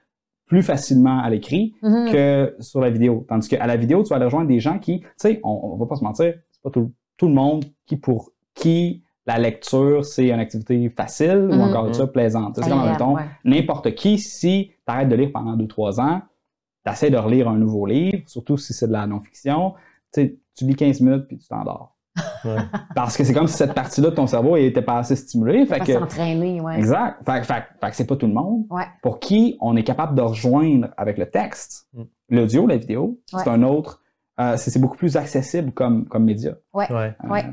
plus 0.52 0.64
facilement 0.64 1.20
à 1.22 1.30
l'écrit 1.30 1.74
Mhm. 1.82 2.12
que 2.12 2.56
sur 2.60 2.82
la 2.82 2.90
vidéo. 2.90 3.26
Tandis 3.30 3.48
qu'à 3.48 3.66
la 3.66 3.78
vidéo, 3.78 4.04
tu 4.04 4.10
vas 4.10 4.18
aller 4.18 4.26
rejoindre 4.26 4.50
des 4.50 4.60
gens 4.60 4.80
qui, 4.80 5.00
tu 5.00 5.08
sais, 5.16 5.40
on, 5.46 5.50
on 5.64 5.78
va 5.78 5.86
pas 5.86 5.96
se 5.96 6.04
mentir, 6.04 6.34
c'est 6.52 6.62
pas 6.62 6.70
tout, 6.70 6.92
tout 7.16 7.30
le 7.30 7.34
monde 7.34 7.64
qui 7.86 7.96
pour 7.96 8.32
qui 8.54 9.02
la 9.26 9.38
lecture 9.40 10.04
c'est 10.04 10.28
une 10.28 10.40
activité 10.42 10.90
facile 10.90 11.38
ou 11.50 11.54
Mhm. 11.54 11.62
encore 11.62 11.96
ça 11.96 12.06
plaisante. 12.06 12.58
C'est 12.58 12.70
comme 12.70 12.86
mettons, 12.92 13.16
ouais. 13.16 13.24
n'importe 13.46 13.96
qui, 13.96 14.18
si 14.20 14.72
tu 14.76 14.84
arrêtes 14.88 15.08
de 15.08 15.16
lire 15.16 15.32
pendant 15.32 15.56
2-3 15.56 16.02
ans, 16.02 16.22
tu 16.86 16.92
essaies 16.92 17.10
de 17.12 17.18
relire 17.18 17.48
un 17.48 17.58
nouveau 17.58 17.86
livre, 17.86 18.18
surtout 18.26 18.58
si 18.58 18.74
c'est 18.74 18.88
de 18.88 18.92
la 18.94 19.08
non-fiction, 19.08 19.74
tu 20.12 20.36
lis 20.62 20.76
15 20.76 21.00
minutes 21.00 21.28
puis 21.30 21.38
tu 21.38 21.48
t'endors. 21.48 21.96
Ouais. 22.46 22.56
Parce 22.96 23.16
que 23.18 23.24
c'est 23.24 23.34
comme 23.34 23.48
si 23.48 23.56
cette 23.58 23.74
partie-là 23.74 24.10
de 24.10 24.16
ton 24.16 24.28
cerveau 24.28 24.58
n'était 24.58 24.82
pas 24.82 24.98
assez 25.00 25.16
stimulée. 25.16 25.66
Fait 25.66 25.80
Pas 25.80 25.86
que, 25.86 25.94
s'entraîner, 25.94 26.60
ouais. 26.62 26.78
exact. 26.78 27.18
Fait, 27.26 27.44
fait- 27.44 27.64
fait 27.80 27.90
que 27.90 27.96
c'est 27.96 28.08
pas 28.08 28.16
tout 28.16 28.28
le 28.28 28.34
monde 28.34 28.66
Ouais. 28.70 28.86
pour 29.02 29.20
qui 29.20 29.58
on 29.62 29.76
est 29.76 29.84
capable 29.84 30.16
de 30.16 30.22
rejoindre 30.22 30.90
avec 30.98 31.18
le 31.18 31.30
texte. 31.30 31.88
Mm. 31.94 32.02
L'audio, 32.30 32.68
la 32.68 32.78
vidéo, 32.78 33.20
c'est 33.28 33.38
Ouais. 33.38 33.50
un 33.50 33.64
autre. 33.64 34.00
euh, 34.40 34.56
c'est 34.58 34.80
beaucoup 34.80 34.98
plus 34.98 35.18
accessible 35.18 35.72
comme, 35.72 36.06
comme 36.08 36.24
média. 36.24 36.54
Ouais. 36.74 36.88
Euh, 36.90 37.12
Ouais. 37.30 37.46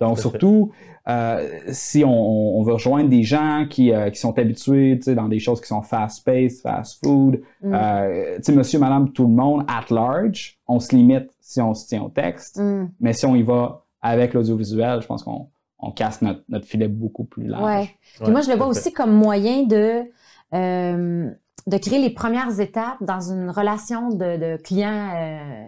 donc, 0.00 0.18
surtout, 0.18 0.70
euh, 1.08 1.48
si 1.68 2.04
on, 2.04 2.58
on 2.58 2.62
veut 2.62 2.74
rejoindre 2.74 3.08
des 3.08 3.22
gens 3.22 3.64
qui, 3.70 3.90
euh, 3.92 4.10
qui 4.10 4.18
sont 4.20 4.36
habitués 4.38 4.96
tu 4.98 5.04
sais, 5.04 5.14
dans 5.14 5.28
des 5.28 5.38
choses 5.38 5.62
qui 5.62 5.68
sont 5.68 5.80
fast-paced, 5.80 6.60
fast-food, 6.62 7.40
Mm. 7.62 7.72
euh, 7.74 8.36
tu 8.36 8.42
sais, 8.42 8.52
monsieur, 8.52 8.78
madame, 8.78 9.12
tout 9.12 9.22
le 9.22 9.32
monde, 9.32 9.64
at 9.68 9.86
large, 9.94 10.58
on 10.66 10.78
se 10.78 10.94
limite 10.94 11.30
si 11.40 11.62
on 11.62 11.72
se 11.72 11.86
tient 11.86 12.02
au 12.02 12.10
texte. 12.10 12.58
Mm. 12.60 12.90
Mais 13.00 13.14
si 13.14 13.24
on 13.24 13.34
y 13.34 13.42
va 13.42 13.85
avec 14.06 14.34
l'audiovisuel, 14.34 15.02
je 15.02 15.06
pense 15.06 15.22
qu'on 15.22 15.48
on 15.78 15.90
casse 15.92 16.22
notre, 16.22 16.42
notre 16.48 16.66
filet 16.66 16.88
beaucoup 16.88 17.24
plus 17.24 17.46
large. 17.46 17.64
Ouais. 17.64 17.90
Puis 18.14 18.24
Ouais, 18.24 18.30
moi, 18.30 18.40
je 18.40 18.50
le 18.50 18.56
vois 18.56 18.66
aussi 18.66 18.92
comme 18.92 19.12
moyen 19.12 19.64
de, 19.64 20.04
euh, 20.54 21.30
de 21.66 21.76
créer 21.76 22.00
les 22.00 22.10
premières 22.10 22.58
étapes 22.60 23.02
dans 23.02 23.32
une 23.32 23.50
relation 23.50 24.10
de, 24.10 24.36
de 24.36 24.56
client, 24.62 25.10
euh, 25.16 25.66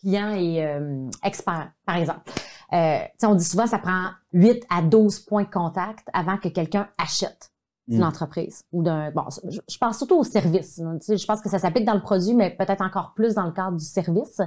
client 0.00 0.30
et 0.30 0.64
euh, 0.64 1.08
expert, 1.22 1.70
par 1.86 1.96
exemple. 1.96 2.30
Euh, 2.72 2.98
on 3.22 3.34
dit 3.34 3.44
souvent 3.44 3.66
ça 3.66 3.78
prend 3.78 4.08
8 4.32 4.64
à 4.68 4.82
12 4.82 5.20
points 5.20 5.44
de 5.44 5.50
contact 5.50 6.08
avant 6.12 6.38
que 6.38 6.48
quelqu'un 6.48 6.88
achète 6.98 7.52
d'une 7.86 8.00
Mm. 8.00 8.04
entreprise 8.04 8.62
ou 8.72 8.82
d'un 8.82 9.10
bon 9.10 9.24
je, 9.50 9.58
je 9.68 9.78
pense 9.78 9.98
surtout 9.98 10.16
au 10.18 10.24
service. 10.24 10.76
Tu 10.76 10.82
sais, 11.00 11.16
je 11.18 11.26
pense 11.26 11.42
que 11.42 11.50
ça 11.50 11.58
s'applique 11.58 11.84
dans 11.84 11.92
le 11.94 12.00
produit 12.00 12.34
mais 12.34 12.50
peut-être 12.50 12.80
encore 12.80 13.12
plus 13.14 13.34
dans 13.34 13.44
le 13.44 13.52
cadre 13.52 13.76
du 13.76 13.84
service 13.84 14.40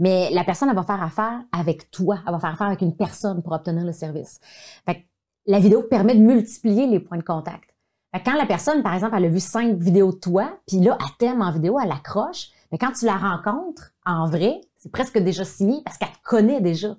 mais 0.00 0.30
la 0.32 0.42
personne 0.42 0.68
elle 0.68 0.74
va 0.74 0.82
faire 0.82 1.02
affaire 1.02 1.42
avec 1.52 1.90
toi 1.92 2.18
elle 2.26 2.32
va 2.32 2.40
faire 2.40 2.50
affaire 2.54 2.66
avec 2.66 2.80
une 2.80 2.96
personne 2.96 3.40
pour 3.42 3.52
obtenir 3.52 3.84
le 3.84 3.92
service 3.92 4.40
fait 4.84 4.96
que 4.96 5.00
la 5.46 5.60
vidéo 5.60 5.82
permet 5.84 6.14
de 6.16 6.20
multiplier 6.22 6.86
les 6.88 6.98
points 6.98 7.18
de 7.18 7.22
contact 7.22 7.70
fait 8.12 8.20
que 8.20 8.24
quand 8.28 8.36
la 8.36 8.46
personne 8.46 8.82
par 8.82 8.94
exemple 8.94 9.14
elle 9.16 9.26
a 9.26 9.28
vu 9.28 9.40
cinq 9.40 9.76
vidéos 9.76 10.10
de 10.12 10.18
toi 10.18 10.50
puis 10.66 10.80
là 10.80 10.98
elle 11.00 11.16
t'aime 11.18 11.40
en 11.40 11.52
vidéo 11.52 11.78
elle 11.78 11.92
accroche 11.92 12.48
mais 12.72 12.78
quand 12.78 12.90
tu 12.92 13.04
la 13.06 13.16
rencontres 13.16 13.92
en 14.04 14.26
vrai 14.26 14.60
c'est 14.76 14.90
presque 14.90 15.18
déjà 15.18 15.44
signé 15.44 15.82
parce 15.84 15.98
qu'elle 15.98 16.08
te 16.10 16.22
connaît 16.24 16.60
déjà 16.60 16.96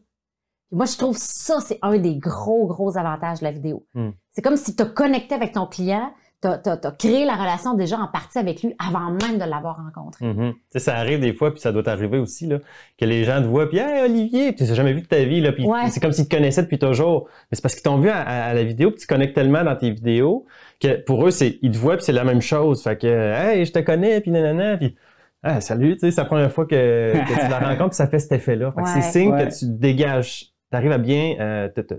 moi 0.74 0.86
je 0.86 0.98
trouve 0.98 1.16
ça 1.18 1.60
c'est 1.62 1.80
un 1.82 1.98
des 1.98 2.18
gros 2.18 2.66
gros 2.68 2.98
avantages 2.98 3.40
de 3.40 3.46
la 3.46 3.52
vidéo 3.52 3.86
Hmm. 3.94 4.10
c'est 4.32 4.42
comme 4.42 4.58
si 4.58 4.76
tu 4.76 4.84
as 4.84 4.88
connecté 4.88 5.36
avec 5.36 5.54
ton 5.54 5.66
client, 5.68 6.12
tu 6.42 6.50
as, 6.50 6.92
créé 7.00 7.24
la 7.24 7.36
relation 7.36 7.74
déjà 7.74 7.98
en 7.98 8.08
partie 8.08 8.38
avec 8.38 8.64
lui 8.64 8.76
avant 8.78 9.12
même 9.12 9.38
de 9.38 9.46
l'avoir 9.50 9.78
rencontré. 9.78 10.26
Mhm. 10.26 10.52
Tu 10.54 10.60
sais, 10.72 10.80
ça 10.80 10.96
arrive 10.98 11.22
des 11.22 11.32
fois, 11.34 11.52
puis 11.52 11.62
ça 11.62 11.72
doit 11.72 11.84
t'arriver 11.84 12.18
aussi, 12.18 12.48
là, 12.48 12.58
que 13.00 13.06
les 13.06 13.24
gens 13.24 13.42
te 13.42 13.48
voient, 13.48 13.70
puis 13.70 13.78
hey, 13.78 14.04
Olivier, 14.04 14.54
tu 14.54 14.64
as 14.64 14.74
jamais 14.74 14.92
vu 14.92 15.00
de 15.04 15.06
ta 15.08 15.24
vie, 15.24 15.40
là, 15.40 15.54
puis 15.54 15.66
Ouais. 15.66 15.90
c'est 15.90 16.02
comme 16.02 16.12
s'ils 16.12 16.28
te 16.28 16.36
connaissaient 16.36 16.64
depuis 16.64 16.80
toujours. 16.80 17.30
Mais 17.50 17.56
c'est 17.56 17.62
parce 17.62 17.76
qu'ils 17.76 17.84
t'ont 17.84 17.98
vu 17.98 18.10
à, 18.10 18.18
à- 18.22 18.44
à 18.50 18.54
la 18.54 18.64
vidéo, 18.66 18.92
puis 18.92 19.00
tu 19.00 19.08
connectes 19.08 19.36
tellement 19.36 19.64
dans 19.64 19.78
tes 19.78 19.92
vidéos 19.92 20.46
que 20.82 21.02
pour 21.06 21.26
eux, 21.26 21.32
c'est 21.32 21.60
ils 21.62 21.72
te 21.72 21.78
voient, 21.78 21.96
puis 21.96 22.04
c'est 22.04 22.12
la 22.12 22.26
même 22.26 22.42
chose. 22.42 22.84
Fait 22.84 22.98
que, 23.00 23.08
hey, 23.08 23.66
je 23.66 23.72
te 23.72 23.80
connais, 23.80 24.20
puis 24.20 24.32
nanana, 24.32 24.76
puis 24.76 24.98
ah, 25.44 25.62
salut, 25.62 25.94
tu 25.94 26.00
sais, 26.00 26.12
c'est 26.12 26.20
la 26.22 26.26
première 26.26 26.52
fois 26.52 26.66
que, 26.66 27.14
que 27.14 27.42
tu 27.42 27.50
la 27.50 27.60
rencontres, 27.70 27.92
puis 27.92 27.96
ça 27.96 28.08
fait 28.08 28.20
cet 28.20 28.34
effet-là. 28.34 28.74
Fait 28.74 28.82
que 28.82 28.86
Ouais. 28.86 29.02
c'est 29.02 29.12
signe 29.18 29.32
Ouais. 29.32 29.48
que 29.48 29.58
tu 29.58 29.66
dégages, 29.70 30.53
tu 30.74 30.78
arrives 30.78 30.92
à 30.92 30.98
bien 30.98 31.36
euh, 31.40 31.70
te, 31.70 31.82
te 31.82 31.94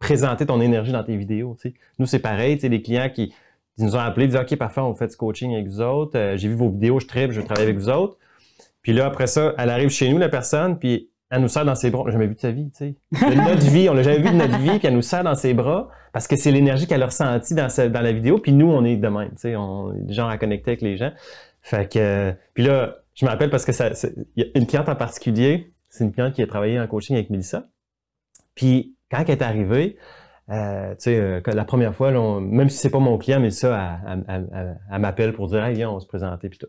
présenter 0.00 0.44
ton 0.46 0.60
énergie 0.60 0.90
dans 0.92 1.04
tes 1.04 1.16
vidéos. 1.16 1.56
tu 1.60 1.68
sais. 1.70 1.74
Nous, 2.00 2.06
c'est 2.06 2.18
pareil, 2.18 2.56
les 2.60 2.82
clients 2.82 3.08
qui, 3.12 3.28
qui 3.28 3.84
nous 3.84 3.94
ont 3.94 4.00
appelés, 4.00 4.26
disent 4.26 4.36
OK, 4.36 4.56
parfait, 4.56 4.80
on 4.80 4.94
fait 4.94 5.06
du 5.06 5.16
coaching 5.16 5.54
avec 5.54 5.68
vous 5.68 5.80
autres. 5.80 6.18
Euh, 6.18 6.36
J'ai 6.36 6.48
vu 6.48 6.54
vos 6.54 6.68
vidéos, 6.70 6.98
je 6.98 7.06
tripe, 7.06 7.30
je 7.30 7.40
veux 7.40 7.46
travailler 7.46 7.68
avec 7.68 7.78
vous 7.78 7.88
autres. 7.90 8.18
Puis 8.82 8.92
là, 8.92 9.06
après 9.06 9.26
ça, 9.28 9.54
elle 9.58 9.70
arrive 9.70 9.90
chez 9.90 10.08
nous, 10.10 10.18
la 10.18 10.28
personne, 10.28 10.78
puis 10.78 11.10
elle 11.30 11.42
nous 11.42 11.48
serre 11.48 11.64
dans 11.64 11.74
ses 11.74 11.90
bras. 11.90 12.02
On 12.02 12.06
l'a 12.06 12.12
jamais 12.12 12.26
vu 12.26 12.34
de 12.34 12.40
sa 12.40 12.50
vie, 12.50 12.70
tu 12.70 12.76
sais. 12.78 12.94
De 13.30 13.34
notre 13.36 13.70
vie, 13.70 13.88
on 13.88 13.94
l'a 13.94 14.02
jamais 14.02 14.18
vu 14.18 14.30
de 14.30 14.34
notre 14.34 14.58
vie, 14.58 14.78
puis 14.78 14.88
elle 14.88 14.94
nous 14.94 15.02
serre 15.02 15.24
dans 15.24 15.34
ses 15.34 15.52
bras 15.54 15.90
parce 16.12 16.26
que 16.26 16.36
c'est 16.36 16.50
l'énergie 16.50 16.86
qu'elle 16.86 17.02
a 17.02 17.06
ressentie 17.06 17.54
dans, 17.54 17.68
sa- 17.68 17.88
dans 17.88 18.00
la 18.00 18.12
vidéo. 18.12 18.38
Puis 18.38 18.52
nous, 18.52 18.66
on 18.66 18.84
est 18.84 18.96
de 18.96 19.08
même, 19.08 19.30
tu 19.30 19.36
sais, 19.38 19.56
on 19.56 19.92
est 19.94 20.12
genre 20.12 20.28
à 20.30 20.38
connecter 20.38 20.70
avec 20.72 20.80
les 20.82 20.96
gens. 20.96 21.12
Fait 21.62 21.90
que, 21.92 21.98
euh, 21.98 22.32
puis 22.54 22.64
là, 22.64 22.96
je 23.14 23.26
me 23.26 23.30
rappelle 23.30 23.50
parce 23.50 23.64
que 23.64 23.72
ça, 23.72 23.90
il 24.36 24.42
y 24.44 24.46
a 24.46 24.58
une 24.58 24.66
cliente 24.66 24.88
en 24.88 24.96
particulier, 24.96 25.72
c'est 25.90 26.04
une 26.04 26.12
cliente 26.12 26.32
qui 26.34 26.42
a 26.42 26.46
travaillé 26.46 26.80
en 26.80 26.86
coaching 26.86 27.16
avec 27.16 27.28
Melissa. 27.30 27.66
Puis 28.58 28.96
quand 29.10 29.22
elle 29.22 29.30
est 29.30 29.42
arrivée, 29.42 29.96
euh, 30.50 30.90
tu 30.90 30.96
sais, 30.98 31.16
euh, 31.20 31.40
la 31.46 31.64
première 31.64 31.94
fois, 31.94 32.10
là, 32.10 32.20
on- 32.20 32.40
même 32.40 32.68
si 32.68 32.78
c'est 32.78 32.90
pas 32.90 32.98
mon 32.98 33.16
client, 33.18 33.38
mais 33.38 33.50
ça, 33.50 34.00
elle, 34.08 34.24
elle- 34.28 34.48
elle- 34.52 34.80
elle 34.92 35.00
m'appelle 35.00 35.32
pour 35.32 35.46
dire, 35.46 35.64
hey, 35.64 35.74
viens, 35.76 35.90
on 35.90 35.94
va 35.94 36.00
se 36.00 36.06
présenter, 36.06 36.48
puis 36.48 36.58
tout. 36.58 36.66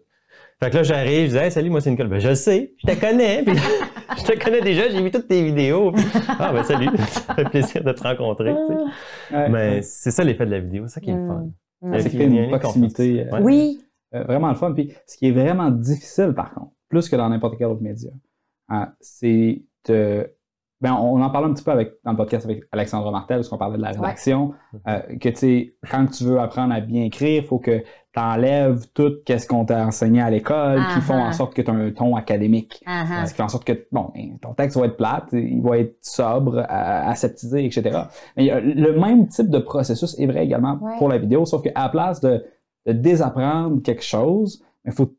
Fait 0.61 0.69
que 0.69 0.75
là, 0.75 0.83
j'arrive, 0.83 1.27
je 1.31 1.31
dis, 1.31 1.37
hey, 1.37 1.51
salut, 1.51 1.69
moi, 1.69 1.81
c'est 1.81 1.89
Nicole. 1.89 2.07
Ben, 2.09 2.19
je 2.19 2.29
le 2.29 2.35
sais, 2.35 2.73
je 2.77 2.87
te 2.93 2.99
connais, 2.99 3.43
puis 3.45 3.55
je 3.55 4.23
te 4.23 4.43
connais 4.43 4.61
déjà, 4.61 4.89
j'ai 4.89 5.01
vu 5.01 5.09
toutes 5.09 5.27
tes 5.27 5.43
vidéos. 5.43 5.91
Puis, 5.93 6.03
ah, 6.39 6.51
ben, 6.53 6.63
salut, 6.63 6.89
ça 7.07 7.33
fait 7.33 7.49
plaisir 7.49 7.83
de 7.83 7.91
te 7.91 8.03
rencontrer. 8.03 8.51
Ouais. 9.31 9.49
Mais 9.49 9.81
c'est 9.81 10.11
ça 10.11 10.23
l'effet 10.23 10.45
de 10.45 10.51
la 10.51 10.59
vidéo, 10.59 10.83
c'est 10.87 10.95
ça 10.95 11.01
qui 11.01 11.09
est 11.09 11.15
le 11.15 11.25
fun. 11.25 11.49
Mm. 11.81 11.93
c'est 11.99 12.05
Il 12.05 12.11
qu'il 12.11 12.19
y 12.21 12.23
a 12.23 12.27
y 12.27 12.39
a 12.39 12.43
une 12.43 12.59
proximité 12.59 13.21
euh, 13.27 13.31
Ouais. 13.31 13.41
Oui, 13.41 13.79
euh, 14.13 14.23
vraiment 14.23 14.49
le 14.49 14.55
fun. 14.55 14.73
Puis 14.73 14.93
ce 15.07 15.17
qui 15.17 15.27
est 15.29 15.31
vraiment 15.31 15.71
difficile, 15.71 16.33
par 16.35 16.53
contre, 16.53 16.71
plus 16.89 17.07
que 17.09 17.15
dans 17.15 17.29
n'importe 17.29 17.57
quel 17.57 17.67
autre 17.67 17.81
média, 17.81 18.11
hein, 18.67 18.91
c'est 18.99 19.61
de 19.87 20.29
Ben, 20.81 20.93
on 20.93 21.21
en 21.21 21.29
parlait 21.29 21.49
un 21.49 21.53
petit 21.53 21.63
peu 21.63 21.71
avec, 21.71 21.95
dans 22.05 22.11
le 22.11 22.17
podcast 22.17 22.45
avec 22.45 22.63
Alexandre 22.71 23.11
Martel, 23.11 23.37
parce 23.39 23.49
qu'on 23.49 23.57
parlait 23.57 23.75
de 23.77 23.81
la 23.81 23.89
rédaction, 23.91 24.53
euh, 24.87 24.99
que 25.19 25.27
tu 25.29 25.35
sais, 25.35 25.75
quand 25.91 26.05
tu 26.07 26.23
veux 26.23 26.39
apprendre 26.39 26.73
à 26.73 26.79
bien 26.79 27.03
écrire, 27.03 27.43
il 27.43 27.45
faut 27.45 27.59
que 27.59 27.79
tu 27.79 28.19
enlèves 28.19 28.85
tout 28.93 29.11
ce 29.27 29.45
qu'on 29.45 29.65
t'a 29.65 29.85
enseigné 29.85 30.21
à 30.21 30.29
l'école, 30.29 30.81
qui 30.93 31.01
font 31.01 31.21
en 31.21 31.33
sorte 31.33 31.53
que 31.53 31.61
tu 31.61 31.69
as 31.69 31.73
un 31.73 31.91
ton 31.91 32.15
académique. 32.15 32.81
Ah. 32.87 33.25
Ce 33.25 33.31
qui 33.31 33.37
fait 33.37 33.43
en 33.43 33.49
sorte 33.49 33.65
que 33.65 33.87
bon, 33.91 34.09
ben, 34.15 34.37
ton 34.41 34.53
texte 34.53 34.77
va 34.77 34.85
être 34.85 34.95
plate, 34.95 35.25
il 35.33 35.61
va 35.61 35.79
être 35.79 35.97
sobre, 36.01 36.59
à- 36.69 37.09
aseptisé, 37.09 37.65
etc. 37.65 38.03
Mais 38.37 38.49
le 38.61 38.97
même 38.97 39.27
type 39.27 39.49
de 39.49 39.59
processus 39.59 40.17
est 40.17 40.27
vrai 40.27 40.45
également 40.45 40.79
Ouais. 40.81 40.93
pour 40.97 41.09
la 41.09 41.17
vidéo, 41.17 41.45
sauf 41.45 41.61
qu'à 41.61 41.73
la 41.75 41.89
place 41.89 42.21
de, 42.21 42.41
de 42.85 42.93
désapprendre 42.93 43.81
quelque 43.83 44.03
chose, 44.03 44.63
il 44.85 44.93
faut 44.93 45.13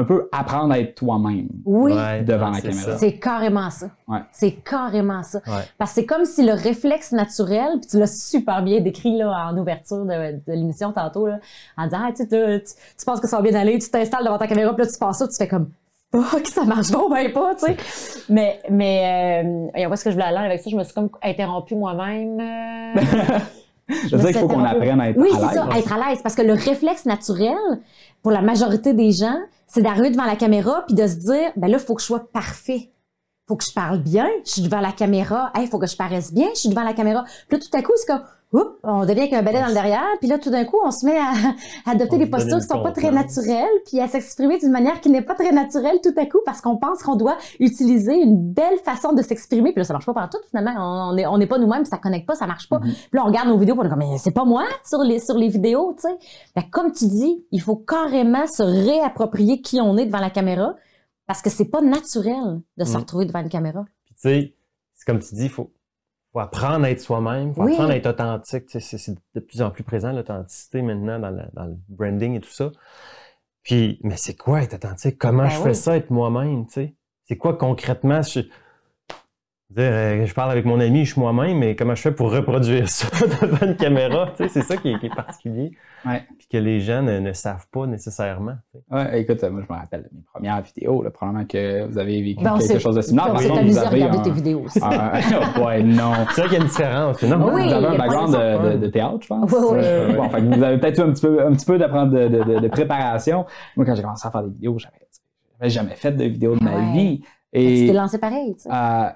un 0.00 0.04
peu 0.04 0.28
apprendre 0.32 0.72
à 0.72 0.78
être 0.78 0.94
toi-même. 0.94 1.48
Oui, 1.64 1.92
Ouais, 1.92 2.22
devant 2.22 2.50
la 2.50 2.60
c'est 2.60 2.68
caméra. 2.68 2.98
c'est 2.98 3.12
carrément 3.18 3.70
ça. 3.70 3.86
Ouais. 4.06 4.20
C'est 4.32 4.52
carrément 4.52 5.22
ça. 5.22 5.40
Ouais. 5.46 5.62
Parce 5.76 5.90
que 5.90 5.94
c'est 6.00 6.06
comme 6.06 6.24
si 6.24 6.44
le 6.46 6.52
réflexe 6.52 7.12
naturel, 7.12 7.68
puis 7.80 7.90
tu 7.90 7.98
l'as 7.98 8.06
super 8.06 8.62
bien 8.62 8.80
décrit 8.80 9.16
là, 9.18 9.48
en 9.50 9.56
ouverture 9.58 10.04
de, 10.04 10.32
de 10.34 10.52
l'émission 10.52 10.92
tantôt, 10.92 11.26
là, 11.26 11.38
en 11.76 11.84
disant 11.84 11.98
ah, 12.06 12.12
tu, 12.16 12.22
tu, 12.28 12.36
tu, 12.36 12.72
tu 12.98 13.04
penses 13.04 13.20
que 13.20 13.26
ça 13.28 13.36
va 13.36 13.42
bien 13.42 13.58
aller, 13.58 13.78
tu 13.78 13.90
t'installes 13.90 14.24
devant 14.24 14.38
ta 14.38 14.46
caméra, 14.46 14.72
puis 14.74 14.84
là, 14.84 14.90
tu 14.92 14.98
passes 14.98 15.18
ça, 15.18 15.26
tu 15.28 15.36
fais 15.36 15.48
comme 15.48 15.68
fuck, 16.14 16.46
ça 16.46 16.64
marche 16.64 16.90
donc 16.90 17.12
ben 17.12 17.32
pas, 17.32 17.54
tu 17.54 17.66
sais. 17.66 17.76
mais, 18.30 18.60
mais, 18.70 19.42
euh, 19.44 19.66
et 19.78 19.86
où 19.86 19.92
est-ce 19.92 20.04
que 20.04 20.10
je 20.10 20.14
voulais 20.14 20.26
aller 20.28 20.38
avec 20.46 20.60
ça? 20.60 20.70
Je 20.70 20.76
me 20.76 20.82
suis 20.84 20.94
comme 20.94 21.10
interrompue 21.22 21.74
moi-même. 21.74 22.38
euh. 22.40 23.38
Je 24.10 24.16
veux 24.16 24.22
dire 24.22 24.32
qu'il 24.32 24.40
faut 24.40 24.48
qu'on 24.48 24.64
apprenne 24.64 25.00
à 25.00 25.08
être 25.08 25.16
Oui, 25.18 25.30
à 25.32 25.36
c'est 25.36 25.46
l'aise. 25.46 25.54
ça, 25.72 25.78
être 25.78 25.92
à 25.94 26.08
l'aise. 26.10 26.20
Parce 26.22 26.34
que 26.34 26.42
le 26.42 26.52
réflexe 26.52 27.06
naturel, 27.06 27.56
pour 28.22 28.32
la 28.32 28.42
majorité 28.42 28.92
des 28.94 29.12
gens, 29.12 29.38
c'est 29.66 29.82
d'arriver 29.82 30.10
devant 30.10 30.24
la 30.24 30.36
caméra 30.36 30.84
puis 30.86 30.94
de 30.94 31.06
se 31.06 31.16
dire, 31.16 31.52
ben 31.56 31.70
là, 31.70 31.78
il 31.78 31.84
faut 31.84 31.94
que 31.94 32.00
je 32.00 32.06
sois 32.06 32.30
parfait. 32.32 32.90
faut 33.46 33.56
que 33.56 33.64
je 33.64 33.72
parle 33.72 33.98
bien. 33.98 34.28
Je 34.44 34.52
suis 34.52 34.62
devant 34.62 34.80
la 34.80 34.92
caméra. 34.92 35.52
Il 35.60 35.68
faut 35.68 35.78
que 35.78 35.86
je 35.86 35.96
paraisse 35.96 36.32
bien. 36.32 36.48
Je 36.54 36.60
suis 36.60 36.68
devant 36.68 36.84
la 36.84 36.94
caméra. 36.94 37.24
Puis 37.48 37.58
là, 37.58 37.64
tout 37.64 37.76
à 37.76 37.82
coup, 37.82 37.92
c'est 37.96 38.06
comme, 38.06 38.22
oups, 38.52 38.64
on 38.82 39.00
devient 39.04 39.20
avec 39.20 39.32
un 39.32 39.42
balai 39.42 39.60
dans 39.60 39.66
le 39.68 39.74
derrière. 39.74 40.06
Puis 40.20 40.28
là, 40.28 40.38
tout 40.38 40.50
d'un 40.50 40.64
coup, 40.64 40.78
on 40.84 40.90
se 40.90 41.04
met 41.04 41.16
à, 41.18 41.32
à 41.86 41.90
adopter 41.92 42.16
On 42.16 42.18
des 42.18 42.26
postures 42.26 42.58
qui 42.58 42.66
sont 42.66 42.82
pas 42.82 42.92
très 42.92 43.10
naturelles, 43.10 43.68
puis 43.86 44.00
à 44.00 44.08
s'exprimer 44.08 44.58
d'une 44.58 44.70
manière 44.70 45.00
qui 45.00 45.10
n'est 45.10 45.22
pas 45.22 45.34
très 45.34 45.52
naturelle 45.52 45.98
tout 46.02 46.14
à 46.16 46.26
coup 46.26 46.38
parce 46.44 46.60
qu'on 46.60 46.76
pense 46.76 47.02
qu'on 47.02 47.16
doit 47.16 47.36
utiliser 47.60 48.14
une 48.14 48.52
belle 48.52 48.78
façon 48.84 49.12
de 49.12 49.22
s'exprimer. 49.22 49.72
Puis 49.72 49.80
là, 49.80 49.84
ça 49.84 49.92
marche 49.92 50.06
pas 50.06 50.14
partout, 50.14 50.38
finalement. 50.50 50.74
On 50.78 51.08
on 51.12 51.16
est, 51.16 51.26
on 51.26 51.38
n'est 51.38 51.46
pas 51.46 51.58
nous-mêmes, 51.58 51.84
ça 51.84 51.98
connecte 51.98 52.26
pas, 52.26 52.34
ça 52.34 52.46
marche 52.46 52.68
pas. 52.68 52.78
Mhm. 52.78 52.84
Puis 52.92 53.08
là, 53.12 53.22
on 53.24 53.26
regarde 53.28 53.48
nos 53.48 53.58
vidéos, 53.58 53.74
puis 53.74 53.82
on 53.84 53.86
est 53.86 53.90
comme, 53.90 53.98
mais 53.98 54.18
c'est 54.18 54.30
pas 54.32 54.44
moi 54.44 54.64
sur 54.84 55.02
les, 55.02 55.18
sur 55.20 55.36
les 55.36 55.48
vidéos, 55.48 55.94
tu 56.00 56.08
sais. 56.08 56.66
Comme 56.70 56.92
tu 56.92 57.06
dis, 57.06 57.44
il 57.50 57.60
faut 57.60 57.76
carrément 57.76 58.46
se 58.46 58.62
réapproprier 58.62 59.60
qui 59.60 59.80
on 59.80 59.96
est 59.96 60.06
devant 60.06 60.20
la 60.20 60.30
caméra 60.30 60.74
parce 61.26 61.42
que 61.42 61.50
c'est 61.50 61.66
pas 61.66 61.80
naturel 61.82 62.60
de 62.76 62.84
se 62.84 62.92
Mhm. 62.94 63.00
retrouver 63.00 63.24
devant 63.26 63.40
une 63.40 63.48
caméra. 63.48 63.84
Puis 64.04 64.14
tu 64.14 64.20
sais, 64.28 64.54
c'est 64.94 65.04
comme 65.06 65.18
tu 65.20 65.34
dis, 65.34 65.44
il 65.44 65.50
faut, 65.50 65.70
faut 66.38 66.44
apprendre 66.44 66.84
à 66.84 66.90
être 66.90 67.00
soi-même, 67.00 67.54
faut 67.54 67.62
Oui. 67.64 67.72
apprendre 67.72 67.90
à 67.92 67.96
être 67.96 68.06
authentique. 68.08 68.64
C'est 68.68 69.14
de 69.34 69.40
plus 69.40 69.60
en 69.62 69.70
plus 69.70 69.82
présent, 69.82 70.12
l'authenticité 70.12 70.82
maintenant 70.82 71.18
dans, 71.18 71.30
la- 71.30 71.48
dans 71.54 71.64
le 71.64 71.76
branding 71.88 72.34
et 72.36 72.40
tout 72.40 72.50
ça. 72.52 72.70
Puis, 73.64 73.98
mais 74.02 74.16
c'est 74.16 74.36
quoi 74.36 74.62
être 74.62 74.74
authentique? 74.74 75.18
Comment 75.18 75.44
Ben 75.44 75.48
je 75.50 75.56
oui. 75.58 75.62
fais 75.64 75.74
ça, 75.74 75.96
être 75.96 76.10
moi-même? 76.10 76.66
tu 76.66 76.72
sais? 76.74 76.94
C'est 77.24 77.36
quoi 77.36 77.56
concrètement? 77.58 78.22
Je, 78.22 78.40
dire, 79.70 79.90
euh, 79.92 80.24
je 80.26 80.32
parle 80.34 80.50
avec 80.50 80.64
mon 80.64 80.80
ami, 80.80 81.04
je 81.04 81.12
suis 81.12 81.20
moi-même, 81.20 81.58
mais 81.58 81.76
comment 81.76 81.94
je 81.94 82.00
fais 82.00 82.12
pour 82.12 82.32
reproduire 82.32 82.88
ça 82.88 83.06
devant 83.42 83.66
une 83.66 83.76
caméra? 83.76 84.30
Tu 84.36 84.44
sais, 84.44 84.48
c'est 84.48 84.62
ça 84.62 84.76
qui 84.78 84.90
est, 84.92 84.98
qui 84.98 85.06
est 85.06 85.14
particulier. 85.14 85.72
Ouais. 86.06 86.22
Puis 86.38 86.46
que 86.50 86.56
les 86.56 86.80
gens 86.80 87.02
ne, 87.02 87.18
ne 87.18 87.32
savent 87.34 87.66
pas 87.70 87.86
nécessairement. 87.86 88.54
tu 88.72 88.78
sais. 88.78 88.94
Ouais, 88.94 89.20
écoute, 89.20 89.42
moi, 89.44 89.62
je 89.68 89.72
me 89.72 89.78
rappelle 89.78 90.02
de 90.04 90.08
mes 90.16 90.22
premières 90.32 90.62
vidéos, 90.62 91.02
là, 91.02 91.10
probablement 91.10 91.44
que 91.44 91.84
vous 91.86 91.98
avez 91.98 92.22
vécu 92.22 92.42
Ben, 92.42 92.56
quelque 92.58 92.78
chose 92.78 92.96
de 92.96 93.02
similaire. 93.02 93.26
on 93.28 93.32
Par 93.32 93.42
s'est 93.42 93.48
contre, 93.48 93.60
amusé 93.60 93.78
vous 93.80 93.84
à 93.84 93.88
avez 93.88 93.96
regarder 94.02 94.18
un- 94.18 94.22
tes 94.22 94.30
vidéos 94.30 94.60
aussi. 94.64 94.80
ouais, 95.64 95.82
non. 95.82 96.12
C'est 96.34 96.40
vrai 96.40 96.48
qu'il 96.48 96.52
y 96.52 96.60
a 96.60 96.62
une 96.62 96.68
différence. 96.68 97.22
Non, 97.24 97.52
Oui, 97.52 97.64
vous 97.66 97.72
avez 97.74 97.86
un 97.86 97.98
background 97.98 98.28
de, 98.28 98.32
ça. 98.34 98.58
de- 98.58 98.76
de 98.78 98.86
théâtre, 98.86 99.18
je 99.22 99.26
pense. 99.26 99.50
Oui, 99.52 99.58
oui. 99.72 99.78
Euh, 99.82 100.12
bon, 100.16 100.28
fait 100.30 100.40
que 100.40 100.54
vous 100.56 100.62
avez 100.62 100.78
peut-être 100.78 100.98
eu 100.98 101.02
un 101.02 101.12
petit 101.12 101.22
peu, 101.26 101.46
un 101.46 101.52
petit 101.52 101.66
peu 101.66 101.78
d'apprendre 101.78 102.12
de, 102.12 102.28
de, 102.28 102.42
de- 102.54 102.58
de 102.60 102.68
préparation. 102.68 103.44
Moi, 103.76 103.84
quand 103.84 103.94
j'ai 103.94 104.02
commencé 104.02 104.26
à 104.26 104.30
faire 104.30 104.42
des 104.44 104.50
vidéos, 104.50 104.78
j'avais, 104.78 104.94
j'avais 105.58 105.70
jamais 105.70 105.94
fait 105.94 106.12
de 106.12 106.24
vidéo 106.24 106.56
de 106.56 106.64
ma 106.64 106.74
Ouais. 106.76 106.92
vie. 106.92 107.20
Que 107.52 107.58
Tu 107.58 107.64
Et 107.64 107.86
t'es 107.86 107.92
lancé 107.94 108.18
pareil, 108.18 108.54
tu 108.56 108.64
sais. 108.64 108.68
euh, 108.70 109.08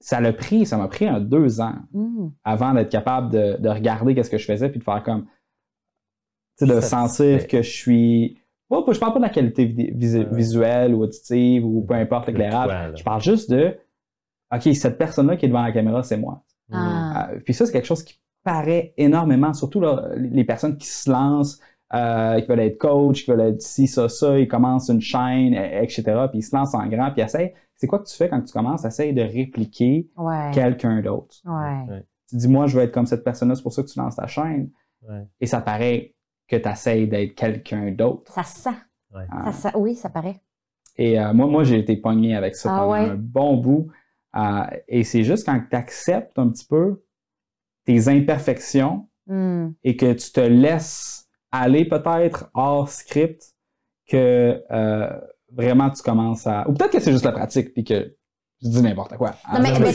ça 0.00 0.20
l'a 0.20 0.32
pris, 0.32 0.64
ça 0.66 0.76
m'a 0.78 0.88
pris 0.88 1.06
un 1.06 1.20
deux 1.20 1.60
ans 1.60 1.74
Mm. 1.92 2.28
avant 2.44 2.72
d'être 2.74 2.90
capable 2.90 3.30
de, 3.30 3.56
de 3.58 3.68
regarder 3.68 4.14
qu'est-ce 4.14 4.30
que 4.30 4.38
je 4.38 4.46
faisais 4.46 4.68
puis 4.70 4.78
de 4.78 4.84
faire 4.84 5.02
comme, 5.02 5.26
tu 6.58 6.66
sais, 6.66 6.74
de 6.74 6.80
sentir 6.80 7.46
que 7.48 7.62
je 7.62 7.70
suis. 7.70 8.38
pas- 8.68 8.82
je 8.92 8.98
parle 8.98 9.12
pas 9.12 9.18
de 9.18 9.24
la 9.24 9.30
qualité 9.30 9.64
visuelle 9.66 10.94
ou 10.94 11.02
auditive 11.02 11.64
ou 11.66 11.82
peu 11.82 11.94
importe 11.94 12.28
l'éclairage. 12.28 12.98
Je 12.98 13.04
parle 13.04 13.22
juste 13.22 13.50
de, 13.50 13.76
OK, 14.54 14.74
cette 14.74 14.98
personne-là 14.98 15.36
qui 15.36 15.46
est 15.46 15.48
devant 15.48 15.62
la 15.62 15.72
caméra, 15.72 16.02
c'est 16.02 16.16
moi. 16.16 16.42
Ah. 16.72 17.30
Euh, 17.32 17.40
puis 17.44 17.52
ça, 17.54 17.66
c'est 17.66 17.72
quelque 17.72 17.86
chose 17.86 18.02
qui 18.04 18.20
paraît 18.44 18.94
énormément, 18.96 19.52
surtout 19.52 19.80
là, 19.80 20.08
les 20.16 20.44
personnes 20.44 20.76
qui 20.78 20.86
se 20.86 21.10
lancent, 21.10 21.60
euh, 21.94 22.40
qui 22.40 22.46
veulent 22.46 22.60
être 22.60 22.78
coach, 22.78 23.24
qui 23.24 23.30
veulent 23.30 23.40
être 23.40 23.60
ci, 23.60 23.86
ça, 23.86 24.08
ça, 24.08 24.38
ils 24.38 24.46
commencent 24.48 24.88
une 24.88 25.00
chaîne, 25.00 25.52
et- 25.54 25.82
etc. 25.82 26.02
Puis 26.30 26.38
ils 26.38 26.42
se 26.42 26.54
lancent 26.56 26.74
en 26.74 26.86
grand, 26.86 27.10
puis 27.10 27.22
essayent. 27.22 27.52
C'est 27.80 27.86
quoi 27.86 27.98
que 27.98 28.04
tu 28.08 28.14
fais 28.14 28.28
quand 28.28 28.42
tu 28.42 28.52
commences? 28.52 28.84
Essaye 28.84 29.14
de 29.14 29.22
répliquer 29.22 30.10
Ouais. 30.18 30.50
quelqu'un 30.52 31.00
d'autre. 31.00 31.36
Ouais. 31.46 32.04
Tu 32.28 32.36
dis, 32.36 32.46
moi, 32.46 32.66
je 32.66 32.76
veux 32.76 32.82
être 32.84 32.92
comme 32.92 33.06
cette 33.06 33.24
personne-là, 33.24 33.54
c'est 33.54 33.62
pour 33.62 33.72
ça 33.72 33.82
que 33.82 33.88
tu 33.88 33.98
lances 33.98 34.16
ta 34.16 34.26
chaîne. 34.26 34.70
Ouais. 35.08 35.26
Et 35.40 35.46
ça 35.46 35.62
paraît 35.62 36.14
que 36.46 36.56
tu 36.56 36.68
essayes 36.68 37.08
d'être 37.08 37.34
quelqu'un 37.34 37.90
d'autre. 37.92 38.30
Ça 38.34 38.42
sent. 38.42 38.68
Hein. 39.14 39.50
Ça 39.50 39.70
sent. 39.70 39.76
Oui, 39.78 39.94
ça 39.94 40.10
paraît. 40.10 40.40
Et 40.98 41.18
euh, 41.18 41.32
moi, 41.32 41.46
moi 41.46 41.64
j'ai 41.64 41.78
été 41.78 41.96
pogné 41.96 42.36
avec 42.36 42.54
ça 42.54 42.68
Ah 42.70 42.80
pendant 42.80 42.92
ouais? 42.92 42.98
un 43.10 43.14
bon 43.14 43.56
bout. 43.56 43.88
Euh, 44.36 44.62
et 44.86 45.02
c'est 45.02 45.22
juste 45.24 45.46
quand 45.46 45.58
tu 45.70 45.74
acceptes 45.74 46.38
un 46.38 46.50
petit 46.50 46.66
peu 46.66 47.02
tes 47.86 48.08
imperfections 48.08 49.06
Mm. 49.26 49.74
et 49.84 49.96
que 49.96 50.12
tu 50.12 50.32
te 50.32 50.40
laisses 50.40 51.28
aller 51.52 51.84
peut-être 51.84 52.50
hors 52.52 52.88
script 52.88 53.54
que 54.08 54.60
euh, 54.72 55.20
vraiment 55.52 55.90
tu 55.90 56.02
commences 56.02 56.46
à... 56.46 56.68
Ou 56.68 56.72
peut-être 56.74 56.92
que 56.92 57.00
c'est 57.00 57.12
juste 57.12 57.24
la 57.24 57.32
pratique 57.32 57.72
puis 57.72 57.84
que 57.84 58.14
je 58.62 58.68
dis 58.68 58.82
n'importe 58.82 59.16
quoi. 59.16 59.30
Non, 59.54 59.60
mais- 59.82 59.92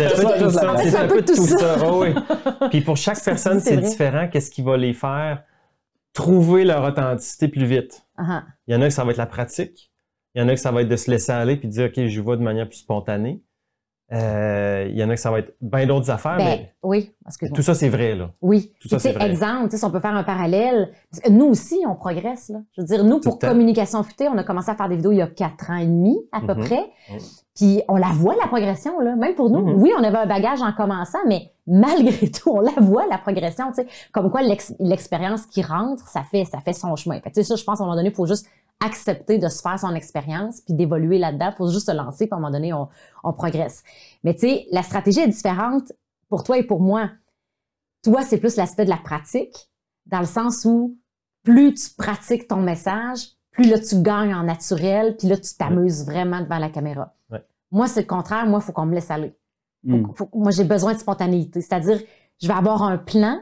Ah, 0.69 0.73
mais 0.77 0.89
c'est 0.89 0.97
un 0.97 1.07
peu 1.07 1.21
tout 1.23 1.35
ça. 1.35 1.75
Ah 1.79 1.93
oui. 1.93 2.15
Puis 2.71 2.81
pour 2.81 2.97
chaque 2.97 3.23
personne, 3.23 3.59
c'est 3.59 3.75
différent. 3.77 4.27
Qu'est-ce 4.31 4.49
qui 4.49 4.63
va 4.63 4.75
les 4.75 4.93
faire 4.93 5.43
trouver 6.13 6.63
leur 6.65 6.83
authenticité 6.83 7.47
plus 7.47 7.65
vite? 7.65 8.03
Ah, 8.17 8.43
Il 8.67 8.73
y 8.73 8.77
en 8.77 8.81
a 8.81 8.85
que 8.87 8.93
ça 8.93 9.03
va 9.03 9.11
être 9.11 9.17
la 9.17 9.25
pratique. 9.27 9.91
Il 10.33 10.41
y 10.41 10.43
en 10.43 10.47
a 10.49 10.53
que 10.53 10.59
ça 10.59 10.71
va 10.71 10.81
être 10.81 10.89
de 10.89 10.95
se 10.95 11.11
laisser 11.11 11.31
aller 11.31 11.57
puis 11.57 11.67
de 11.67 11.73
dire, 11.73 11.85
OK, 11.95 12.07
je 12.07 12.21
vois 12.21 12.37
de 12.37 12.41
manière 12.41 12.67
plus 12.67 12.79
spontanée. 12.79 13.41
Euh, 14.13 14.85
il 14.87 14.95
y 14.95 15.03
en 15.03 15.09
a 15.09 15.15
que 15.15 15.19
ça 15.19 15.31
va 15.31 15.39
être 15.39 15.55
bien 15.61 15.87
d'autres 15.87 16.11
affaires, 16.11 16.37
Ben, 16.37 16.45
mais 16.45 16.73
oui, 16.83 17.11
tout 17.55 17.63
ça, 17.63 17.73
c'est 17.73 17.89
vrai, 17.89 18.13
là. 18.13 18.29
Oui. 18.39 18.71
Tout 18.79 18.87
ça, 18.87 18.99
c'est 18.99 19.19
exemple, 19.19 19.75
si 19.75 19.83
on 19.83 19.89
peut 19.89 19.99
faire 19.99 20.13
un 20.15 20.23
parallèle, 20.23 20.91
nous 21.31 21.45
aussi, 21.47 21.79
on 21.87 21.95
progresse. 21.95 22.49
Là. 22.49 22.59
Je 22.77 22.81
veux 22.81 22.87
dire, 22.87 23.03
nous, 23.03 23.19
Tout 23.19 23.31
pour. 23.31 23.39
Communication 23.39 24.03
Futée, 24.03 24.27
on 24.29 24.37
a 24.37 24.43
commencé 24.43 24.69
à 24.69 24.75
faire 24.75 24.89
des 24.89 24.97
vidéos 24.97 25.11
il 25.11 25.17
y 25.17 25.21
a 25.23 25.27
quatre 25.27 25.71
ans 25.71 25.77
et 25.77 25.85
demi, 25.87 26.17
à 26.31 26.39
peu 26.41 26.53
Mhm. 26.53 26.65
près. 26.65 26.83
Puis 27.55 27.81
on 27.87 27.95
la 27.95 28.09
voit, 28.09 28.35
la 28.39 28.47
progression, 28.47 28.99
là. 28.99 29.15
Même 29.15 29.33
pour 29.33 29.49
nous. 29.49 29.65
Mhm. 29.65 29.81
Oui, 29.81 29.91
on 29.99 30.03
avait 30.03 30.17
un 30.19 30.27
bagage 30.27 30.61
en 30.61 30.71
commençant, 30.73 31.17
mais 31.27 31.51
malgré 31.65 32.29
tout, 32.31 32.51
on 32.51 32.59
la 32.59 32.73
voit, 32.79 33.07
la 33.09 33.17
progression, 33.17 33.73
sais. 33.73 33.87
Comme 34.11 34.29
quoi, 34.29 34.43
l'ex- 34.43 34.75
l'expérience 34.79 35.47
qui 35.47 35.63
rentre, 35.63 36.07
ça 36.07 36.21
fait, 36.21 36.45
ça 36.45 36.59
fait 36.59 36.73
son 36.73 36.95
chemin. 36.95 37.19
Fait 37.21 37.43
ça, 37.43 37.55
je 37.55 37.63
pense, 37.63 37.79
à 37.79 37.83
un 37.83 37.87
moment 37.87 37.97
donné, 37.97 38.09
il 38.09 38.15
faut 38.15 38.27
juste 38.27 38.45
accepter 38.83 39.37
de 39.39 39.47
se 39.49 39.61
faire 39.61 39.79
son 39.79 39.95
expérience 39.95 40.61
puis 40.61 40.73
d'évoluer 40.73 41.17
là-dedans. 41.17 41.49
Il 41.51 41.55
faut 41.55 41.69
juste 41.71 41.87
se 41.87 41.91
lancer, 41.95 42.27
puis 42.27 42.33
à 42.33 42.37
un 42.37 42.39
moment 42.39 42.51
donné, 42.51 42.73
on, 42.73 42.87
on 43.23 43.33
progresse. 43.33 43.83
Mais 44.23 44.33
tu 44.33 44.41
sais, 44.41 44.67
la 44.71 44.83
stratégie 44.83 45.21
est 45.21 45.27
différente 45.27 45.91
pour 46.29 46.43
toi 46.43 46.57
et 46.57 46.63
pour 46.63 46.81
moi. 46.81 47.09
Toi, 48.03 48.21
c'est 48.23 48.37
plus 48.37 48.55
l'aspect 48.57 48.85
de 48.85 48.89
la 48.89 48.97
pratique, 48.97 49.69
dans 50.05 50.19
le 50.19 50.25
sens 50.25 50.65
où 50.65 50.97
plus 51.43 51.73
tu 51.73 51.89
pratiques 51.97 52.47
ton 52.47 52.61
message, 52.61 53.29
plus 53.51 53.69
là, 53.69 53.79
tu 53.79 54.01
gagnes 54.01 54.33
en 54.35 54.43
naturel, 54.43 55.15
puis 55.17 55.27
là, 55.27 55.37
tu 55.37 55.55
t'amuses 55.55 56.05
vraiment 56.05 56.41
devant 56.41 56.57
la 56.59 56.69
caméra. 56.69 57.13
Ouais. 57.31 57.43
Moi, 57.71 57.87
c'est 57.87 58.01
le 58.01 58.07
contraire. 58.07 58.45
Moi, 58.45 58.59
il 58.61 58.65
faut 58.65 58.73
qu'on 58.73 58.85
me 58.85 58.93
laisse 58.93 59.09
aller. 59.09 59.33
Faut- 59.87 59.95
Mm. 59.97 60.13
faut- 60.15 60.29
moi, 60.33 60.51
j'ai 60.51 60.63
besoin 60.63 60.93
de 60.93 60.99
spontanéité. 60.99 61.61
C'est-à-dire, 61.61 61.99
je 62.41 62.47
vais 62.47 62.53
avoir 62.53 62.83
un 62.83 62.97
plan, 62.97 63.39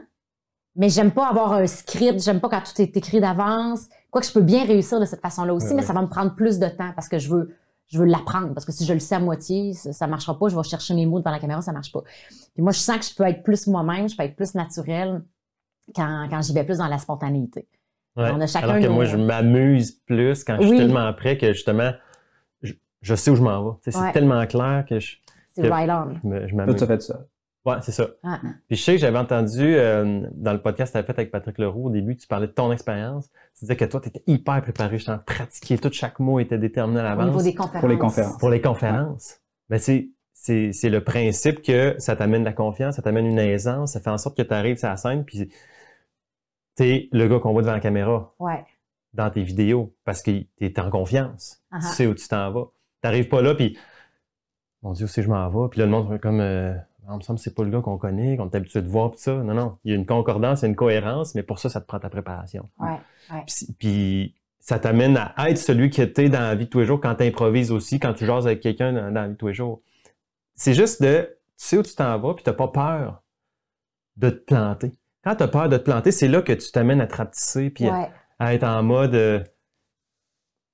mais 0.76 0.88
j'aime 0.88 1.10
pas 1.12 1.28
avoir 1.28 1.52
un 1.52 1.66
script. 1.66 2.22
J'aime 2.22 2.40
pas 2.40 2.48
quand 2.48 2.62
tout 2.62 2.80
est 2.82 2.96
écrit 2.96 3.20
d'avance. 3.20 3.88
Quoique 4.10 4.26
je 4.26 4.32
peux 4.32 4.40
bien 4.42 4.64
réussir 4.64 5.00
de 5.00 5.04
cette 5.04 5.20
façon-là 5.20 5.54
aussi, 5.54 5.66
Ouais, 5.68 5.74
mais 5.74 5.80
ouais. 5.80 5.86
ça 5.86 5.92
va 5.92 6.02
me 6.02 6.08
prendre 6.08 6.34
plus 6.34 6.58
de 6.58 6.66
temps 6.68 6.92
parce 6.94 7.08
que 7.08 7.18
je 7.18 7.28
veux, 7.28 7.54
je 7.88 7.98
veux 7.98 8.04
l'apprendre. 8.04 8.52
Parce 8.54 8.64
que 8.64 8.72
si 8.72 8.84
je 8.86 8.92
le 8.92 9.00
sais 9.00 9.14
à 9.16 9.20
moitié, 9.20 9.72
ça, 9.74 9.92
ça 9.92 10.06
marchera 10.06 10.38
pas. 10.38 10.48
Je 10.48 10.56
vais 10.56 10.62
chercher 10.62 10.94
mes 10.94 11.06
mots 11.06 11.18
devant 11.18 11.30
la 11.32 11.38
caméra, 11.40 11.60
ça 11.62 11.72
marche 11.72 11.92
pas. 11.92 12.02
Puis 12.54 12.62
moi, 12.62 12.72
je 12.72 12.78
sens 12.78 12.98
que 12.98 13.04
je 13.04 13.14
peux 13.14 13.24
être 13.24 13.42
plus 13.42 13.66
moi-même, 13.66 14.08
je 14.08 14.16
peux 14.16 14.22
être 14.22 14.36
plus 14.36 14.54
naturel 14.54 15.22
quand, 15.94 16.26
quand 16.30 16.42
j'y 16.42 16.52
vais 16.54 16.64
plus 16.64 16.78
dans 16.78 16.86
la 16.88 16.98
spontanéité. 16.98 17.66
Ouais. 18.16 18.30
On 18.32 18.40
a 18.40 18.46
chacun 18.46 18.68
Alors 18.68 18.80
que 18.82 18.86
nos- 18.86 18.94
moi, 18.94 19.04
je 19.04 19.16
m'amuse 19.16 19.90
plus 20.06 20.44
quand 20.44 20.56
je 20.60 20.66
suis 20.68 20.76
tellement 20.76 21.12
prêt 21.14 21.36
que 21.36 21.52
justement, 21.52 21.90
je, 22.62 22.72
je 23.02 23.14
sais 23.16 23.30
où 23.30 23.36
je 23.36 23.42
m'en 23.42 23.64
vais. 23.70 23.90
C'est 23.90 24.12
tellement 24.12 24.46
clair 24.46 24.84
que 24.88 25.00
je, 25.00 25.16
C'est 25.54 25.68
right 25.68 25.90
on. 25.90 26.14
je 26.46 26.54
m'amuse. 26.54 26.76
tu 26.76 26.84
as 26.84 26.86
fait 26.86 27.02
ça. 27.02 27.20
Ouais, 27.64 27.76
c'est 27.80 27.92
ça. 27.92 28.08
Ah. 28.22 28.40
Puis 28.68 28.76
je 28.76 28.82
sais 28.82 28.92
que 28.92 28.98
j'avais 28.98 29.18
entendu 29.18 29.62
euh, 29.62 30.26
dans 30.32 30.52
le 30.52 30.60
podcast 30.60 30.92
que 30.92 30.92
tu 30.92 30.98
avais 30.98 31.06
fait 31.06 31.18
avec 31.18 31.30
Patrick 31.30 31.56
Leroux 31.58 31.86
au 31.86 31.90
début, 31.90 32.14
tu 32.16 32.26
parlais 32.26 32.46
de 32.46 32.52
ton 32.52 32.70
expérience. 32.72 33.30
Tu 33.58 33.60
disais 33.60 33.76
que 33.76 33.86
toi, 33.86 34.00
tu 34.00 34.08
étais 34.08 34.22
hyper 34.26 34.60
préparé, 34.60 34.98
je 34.98 35.06
t'en 35.06 35.18
pratiquais, 35.18 35.78
tout 35.78 35.90
chaque 35.92 36.18
mot 36.18 36.38
était 36.40 36.58
déterminé 36.58 37.00
à 37.00 37.14
Au 37.14 37.16
niveau 37.16 37.24
l'avance 37.38 37.44
des 37.44 37.54
conférences. 37.54 37.80
Pour 37.80 37.88
les 37.88 37.98
conférences. 37.98 38.38
pour 38.38 38.50
les 38.50 38.60
conférences. 38.60 39.40
Ben 39.70 39.78
c'est 39.78 40.10
c'est 40.34 40.72
c'est 40.72 40.90
le 40.90 41.02
principe 41.02 41.62
que 41.62 41.94
ça 41.98 42.16
t'amène 42.16 42.40
de 42.42 42.46
la 42.46 42.52
confiance, 42.52 42.96
ça 42.96 43.02
t'amène 43.02 43.24
une 43.24 43.38
aisance, 43.38 43.92
ça 43.92 44.00
fait 44.00 44.10
en 44.10 44.18
sorte 44.18 44.36
que 44.36 44.42
tu 44.42 44.52
arrives 44.52 44.76
sur 44.76 44.88
la 44.88 44.98
scène, 44.98 45.24
puis 45.24 45.50
t'es 46.74 47.08
le 47.12 47.28
gars 47.28 47.38
qu'on 47.38 47.52
voit 47.52 47.62
devant 47.62 47.72
la 47.72 47.80
caméra 47.80 48.34
Ouais. 48.38 48.62
dans 49.14 49.30
tes 49.30 49.42
vidéos 49.42 49.94
parce 50.04 50.20
que 50.20 50.32
t'es 50.58 50.78
en 50.80 50.90
confiance. 50.90 51.62
Ah 51.70 51.78
Tu 51.80 51.86
ah. 51.88 51.92
sais 51.92 52.06
où 52.06 52.14
tu 52.14 52.28
t'en 52.28 52.50
vas. 52.52 52.66
T'arrives 53.00 53.28
pas 53.28 53.40
là, 53.40 53.54
puis 53.54 53.78
mon 54.82 54.92
Dieu, 54.92 55.06
où 55.06 55.08
c'est 55.08 55.22
que 55.22 55.26
je 55.26 55.30
m'en 55.32 55.48
vais? 55.48 55.68
Puis 55.70 55.80
là, 55.80 55.86
le 55.86 55.92
monde 55.92 56.10
fait 56.12 56.18
comme, 56.18 56.40
euh, 56.40 56.74
Ah, 57.06 57.12
il 57.12 57.16
me 57.16 57.20
semble 57.22 57.38
que 57.38 57.42
c'est 57.44 57.54
pas 57.54 57.64
le 57.64 57.70
gars 57.70 57.80
qu'on 57.80 57.98
connaît, 57.98 58.36
qu'on 58.36 58.48
est 58.48 58.56
habitué 58.56 58.80
de 58.82 58.88
voir, 58.88 59.10
puis 59.10 59.20
ça. 59.20 59.34
Non, 59.34 59.52
non, 59.54 59.78
il 59.84 59.90
y 59.90 59.94
a 59.94 59.96
une 59.96 60.06
concordance, 60.06 60.60
il 60.60 60.62
y 60.62 60.66
a 60.66 60.68
une 60.68 60.76
cohérence, 60.76 61.34
mais 61.34 61.42
pour 61.42 61.58
ça, 61.58 61.68
ça 61.68 61.80
te 61.80 61.86
prend 61.86 61.98
ta 61.98 62.08
préparation. 62.08 62.68
Ouais. 62.78 62.98
Puis, 63.46 63.74
puis 63.78 64.34
ça 64.58 64.78
t'amène 64.78 65.16
à 65.36 65.50
être 65.50 65.58
celui 65.58 65.90
que 65.90 66.02
tu 66.02 66.22
es 66.22 66.28
dans 66.30 66.40
la 66.40 66.54
vie 66.54 66.64
de 66.64 66.70
tous 66.70 66.80
les 66.80 66.86
jours 66.86 67.00
quand 67.00 67.14
tu 67.16 67.24
improvises 67.24 67.70
aussi, 67.70 67.98
quand 68.00 68.14
tu 68.14 68.24
jases 68.24 68.46
avec 68.46 68.60
quelqu'un 68.60 68.92
dans, 68.92 69.12
dans 69.12 69.20
la 69.20 69.26
vie 69.28 69.34
de 69.34 69.38
tous 69.38 69.48
les 69.48 69.54
jours. 69.54 69.82
C'est 70.54 70.72
juste 70.74 71.02
de, 71.02 71.28
tu 71.58 71.66
sais 71.66 71.76
où 71.78 71.82
tu 71.82 71.94
t'en 71.94 72.18
vas, 72.18 72.34
puis 72.34 72.44
tu 72.44 72.52
pas 72.52 72.68
peur 72.68 73.22
de 74.16 74.30
te 74.30 74.44
planter. 74.44 74.92
Quand 75.22 75.36
tu 75.36 75.42
as 75.42 75.48
peur 75.48 75.68
de 75.68 75.76
te 75.76 75.82
planter, 75.82 76.10
c'est 76.12 76.28
là 76.28 76.40
que 76.42 76.52
tu 76.52 76.70
t'amènes 76.70 77.00
à 77.00 77.06
te 77.06 77.16
rapetisser, 77.16 77.68
puis 77.70 77.86
à- 77.88 77.92
Ouais. 77.92 78.10
à, 78.38 78.54
être 78.54 78.64
en 78.64 78.82
mode, 78.82 79.14
euh, 79.14 79.42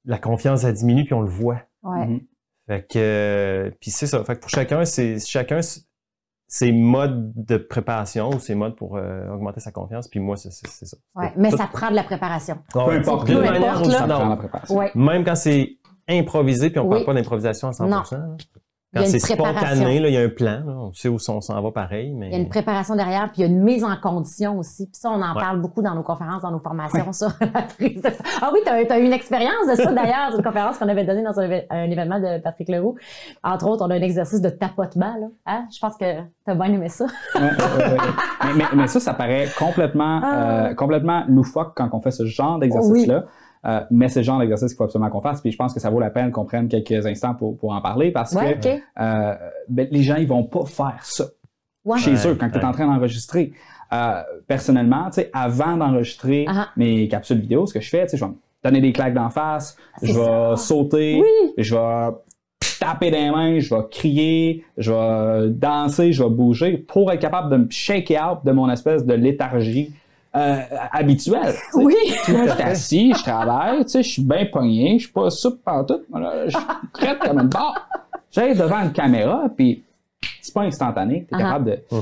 la 0.04 0.18
confiance 0.18 0.64
a 0.64 0.72
diminué, 0.72 1.04
puis 1.04 1.14
on 1.14 1.22
le 1.22 1.30
voit. 1.30 1.62
Ouais. 1.82 2.06
Mhm. 2.06 2.20
Fait 2.66 2.86
que, 2.86 2.98
euh, 2.98 3.70
puis 3.80 3.90
c'est 3.90 4.06
ça. 4.06 4.22
Fait 4.24 4.36
que 4.36 4.40
pour 4.40 4.50
chacun, 4.50 4.84
c'est 4.84 5.18
chacun 5.26 5.60
s- 6.50 6.56
ses 6.58 6.72
modes 6.72 7.32
de 7.36 7.56
préparation 7.56 8.30
ou 8.30 8.38
ses 8.40 8.54
modes 8.54 8.74
pour 8.76 8.96
euh, 8.96 9.28
augmenter 9.32 9.60
sa 9.60 9.70
confiance. 9.70 10.08
Puis 10.08 10.20
moi, 10.20 10.36
c'est 10.36 10.50
c'est- 10.52 10.66
c'est 10.68 10.86
ça. 10.86 10.96
Ouais. 11.14 11.32
Mais 11.36 11.50
ça 11.50 11.66
prend 11.72 11.90
de 11.90 11.94
la 11.96 12.02
préparation. 12.04 12.58
Peu 12.72 12.80
importe, 12.80 13.26
peu 13.26 13.40
manière 13.40 13.72
importe, 13.72 13.86
ou 13.86 13.90
là. 13.90 13.98
Ça 13.98 14.06
prend 14.06 14.18
la 14.18 14.28
autre. 14.30 14.38
préparation. 14.38 14.76
Ouais. 14.76 14.90
Même 14.94 15.24
quand 15.24 15.36
c'est 15.36 15.76
improvisé, 16.08 16.70
puis 16.70 16.80
on 16.80 16.84
Oui. 16.84 16.90
parle 16.90 17.04
pas 17.06 17.14
d'improvisation 17.14 17.68
à 17.68 17.72
100%. 17.72 18.16
là. 18.16 18.36
Il 18.92 18.98
y 19.00 19.04
Quand 19.04 19.08
a 19.08 19.12
une 19.12 19.20
c'est 19.20 19.34
préparation. 19.36 19.68
spontané, 19.76 20.00
là, 20.00 20.08
il 20.08 20.14
y 20.14 20.16
a 20.16 20.20
un 20.22 20.28
plan. 20.28 20.62
là. 20.66 20.72
On 20.72 20.92
sait 20.92 21.08
où 21.08 21.14
on 21.28 21.40
s'en 21.40 21.62
va 21.62 21.70
pareil, 21.70 22.12
mais 22.12 22.26
Il 22.26 22.32
y 22.32 22.34
a 22.34 22.38
une 22.38 22.48
préparation 22.48 22.96
derrière, 22.96 23.30
puis 23.30 23.34
il 23.36 23.40
y 23.42 23.44
a 23.44 23.46
une 23.46 23.62
mise 23.62 23.84
en 23.84 23.94
condition 23.96 24.58
aussi. 24.58 24.86
Puis 24.86 24.96
ça, 25.00 25.10
on 25.10 25.22
en 25.22 25.32
Ouais. 25.32 25.40
parle 25.40 25.60
beaucoup 25.60 25.80
dans 25.80 25.94
nos 25.94 26.02
conférences, 26.02 26.42
dans 26.42 26.50
nos 26.50 26.58
formations, 26.58 27.12
ça. 27.12 27.28
la 27.40 27.62
prise 27.62 28.02
de- 28.02 28.10
Ah 28.42 28.50
oui, 28.52 28.58
tu 28.66 28.68
as, 28.92 28.98
eu 28.98 29.04
une 29.04 29.12
expérience 29.12 29.68
de 29.70 29.76
ça 29.76 29.92
d'ailleurs, 29.92 30.30
d'une 30.34 30.42
conférence 30.42 30.76
qu'on 30.76 30.88
avait 30.88 31.04
donnée 31.04 31.22
dans 31.22 31.38
un, 31.38 31.48
événement 31.88 32.18
de 32.18 32.38
Patrick 32.42 32.68
Leroux. 32.68 32.96
Entre 33.44 33.64
autres, 33.68 33.84
on 33.86 33.90
a 33.90 33.94
un 33.94 34.02
exercice 34.02 34.40
de 34.40 34.48
tapotement. 34.50 35.14
Là. 35.20 35.26
Hein? 35.46 35.66
Je 35.72 35.78
pense 35.78 35.96
que 35.96 36.16
tu 36.22 36.50
as 36.50 36.54
bien 36.56 36.72
aimé 36.72 36.88
ça. 36.88 37.04
Ouais, 37.36 37.42
ouais, 37.42 37.48
ouais, 37.48 37.90
ouais. 37.92 37.96
mais, 38.42 38.52
mais- 38.56 38.64
mais 38.74 38.86
ça, 38.88 38.98
ça 38.98 39.14
paraît 39.14 39.46
complètement, 39.56 40.20
Ah. 40.20 40.66
euh, 40.70 40.74
complètement 40.74 41.22
loufoque 41.28 41.74
quand 41.76 41.88
on 41.92 42.00
fait 42.00 42.10
ce 42.10 42.26
genre 42.26 42.58
d'exercice-là. 42.58 43.24
Euh, 43.66 43.80
mais 43.90 44.08
c'est 44.08 44.20
le 44.20 44.24
genre 44.24 44.38
d'exercice 44.38 44.68
qu'il 44.68 44.76
faut 44.78 44.84
absolument 44.84 45.10
qu'on 45.10 45.20
fasse. 45.20 45.40
Puis 45.42 45.50
je 45.52 45.56
pense 45.56 45.74
que 45.74 45.80
ça 45.80 45.90
vaut 45.90 46.00
la 46.00 46.10
peine 46.10 46.30
qu'on 46.32 46.44
prenne 46.46 46.68
quelques 46.68 47.04
instants 47.06 47.34
pour, 47.34 47.58
pour 47.58 47.72
en 47.72 47.80
parler 47.82 48.10
parce 48.10 48.32
Ouais, 48.34 48.58
que 48.58 48.68
euh, 49.02 49.34
ben, 49.68 49.86
les 49.90 50.02
gens, 50.02 50.16
ils 50.16 50.26
vont 50.28 50.44
pas 50.44 50.64
faire 50.64 50.98
ça 51.02 51.24
Ouais. 51.84 51.98
chez 51.98 52.12
Ouais, 52.12 52.26
eux 52.28 52.34
quand 52.34 52.48
tu 52.50 52.58
es 52.58 52.64
en 52.64 52.72
train 52.72 52.86
d'enregistrer. 52.86 53.52
Euh, 53.92 54.22
personnellement, 54.46 55.06
tu 55.06 55.14
sais, 55.22 55.30
avant 55.32 55.76
d'enregistrer 55.76 56.44
Ah. 56.48 56.68
mes 56.76 57.08
capsules 57.08 57.40
vidéo, 57.40 57.66
ce 57.66 57.74
que 57.74 57.80
je 57.80 57.88
fais, 57.88 58.04
tu 58.04 58.10
sais, 58.10 58.16
je 58.18 58.24
vais 58.24 58.30
me 58.30 58.36
donner 58.62 58.80
des 58.80 58.92
claques 58.92 59.14
d'en 59.14 59.30
face, 59.30 59.76
je 60.02 60.12
vais 60.12 60.24
ça. 60.24 60.56
sauter, 60.56 61.20
Oui. 61.20 61.52
je 61.58 61.74
vais 61.74 62.14
taper 62.78 63.10
des 63.10 63.30
mains, 63.30 63.58
je 63.58 63.74
vais 63.74 63.82
crier, 63.90 64.64
je 64.78 64.92
vais 64.92 65.50
danser, 65.50 66.12
je 66.12 66.22
vais 66.22 66.30
bouger 66.30 66.78
pour 66.78 67.10
être 67.12 67.20
capable 67.20 67.50
de 67.50 67.56
me 67.56 67.66
shake 67.70 68.10
out 68.12 68.38
de 68.44 68.52
mon 68.52 68.70
espèce 68.70 69.04
de 69.04 69.14
léthargie 69.14 69.92
euh, 70.36 70.60
habituelle. 70.92 71.54
tu 71.54 71.78
sais. 71.80 71.84
Oui. 71.84 71.94
Je 72.06 72.22
suis 72.32 72.62
assis, 72.62 73.12
je 73.16 73.22
travaille, 73.22 73.82
tu 73.84 73.90
sais, 73.90 74.02
je 74.02 74.08
suis 74.10 74.22
bien 74.22 74.46
pogné, 74.46 74.98
je 74.98 75.04
suis 75.04 75.12
pas 75.12 75.28
souple 75.30 75.58
partout, 75.64 76.00
voilà, 76.10 76.46
je 76.48 76.56
suis 76.56 76.66
prête 76.92 77.18
comme 77.18 77.38
une 77.40 77.48
barre. 77.48 77.88
J'arrive 78.30 78.58
devant 78.58 78.80
une 78.82 78.92
caméra, 78.92 79.48
puis 79.56 79.82
c'est 80.40 80.54
pas 80.54 80.62
instantané, 80.62 81.26
tu 81.28 81.34
es 81.34 81.38
capable 81.38 81.64
de, 81.64 81.76
tu 81.88 81.96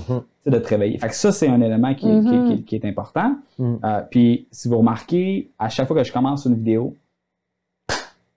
sais, 0.45 0.51
de 0.51 0.59
te 0.59 0.69
réveiller. 0.69 0.99
Fait 0.99 1.09
que 1.09 1.15
ça, 1.15 1.33
c'est 1.33 1.49
un 1.49 1.61
élément 1.61 1.95
qui, 1.95 2.07
qui- 2.07 2.57
qui- 2.57 2.65
qui 2.65 2.77
est 2.77 2.85
important. 2.85 3.37
Mhm. 3.59 3.79
Euh, 3.85 4.01
puis, 4.11 4.47
si 4.51 4.69
vous 4.69 4.79
remarquez, 4.79 5.51
à 5.59 5.69
chaque 5.69 5.87
fois 5.89 5.97
que 5.97 6.05
je 6.05 6.13
commence 6.13 6.45
une 6.45 6.55
vidéo, 6.57 6.95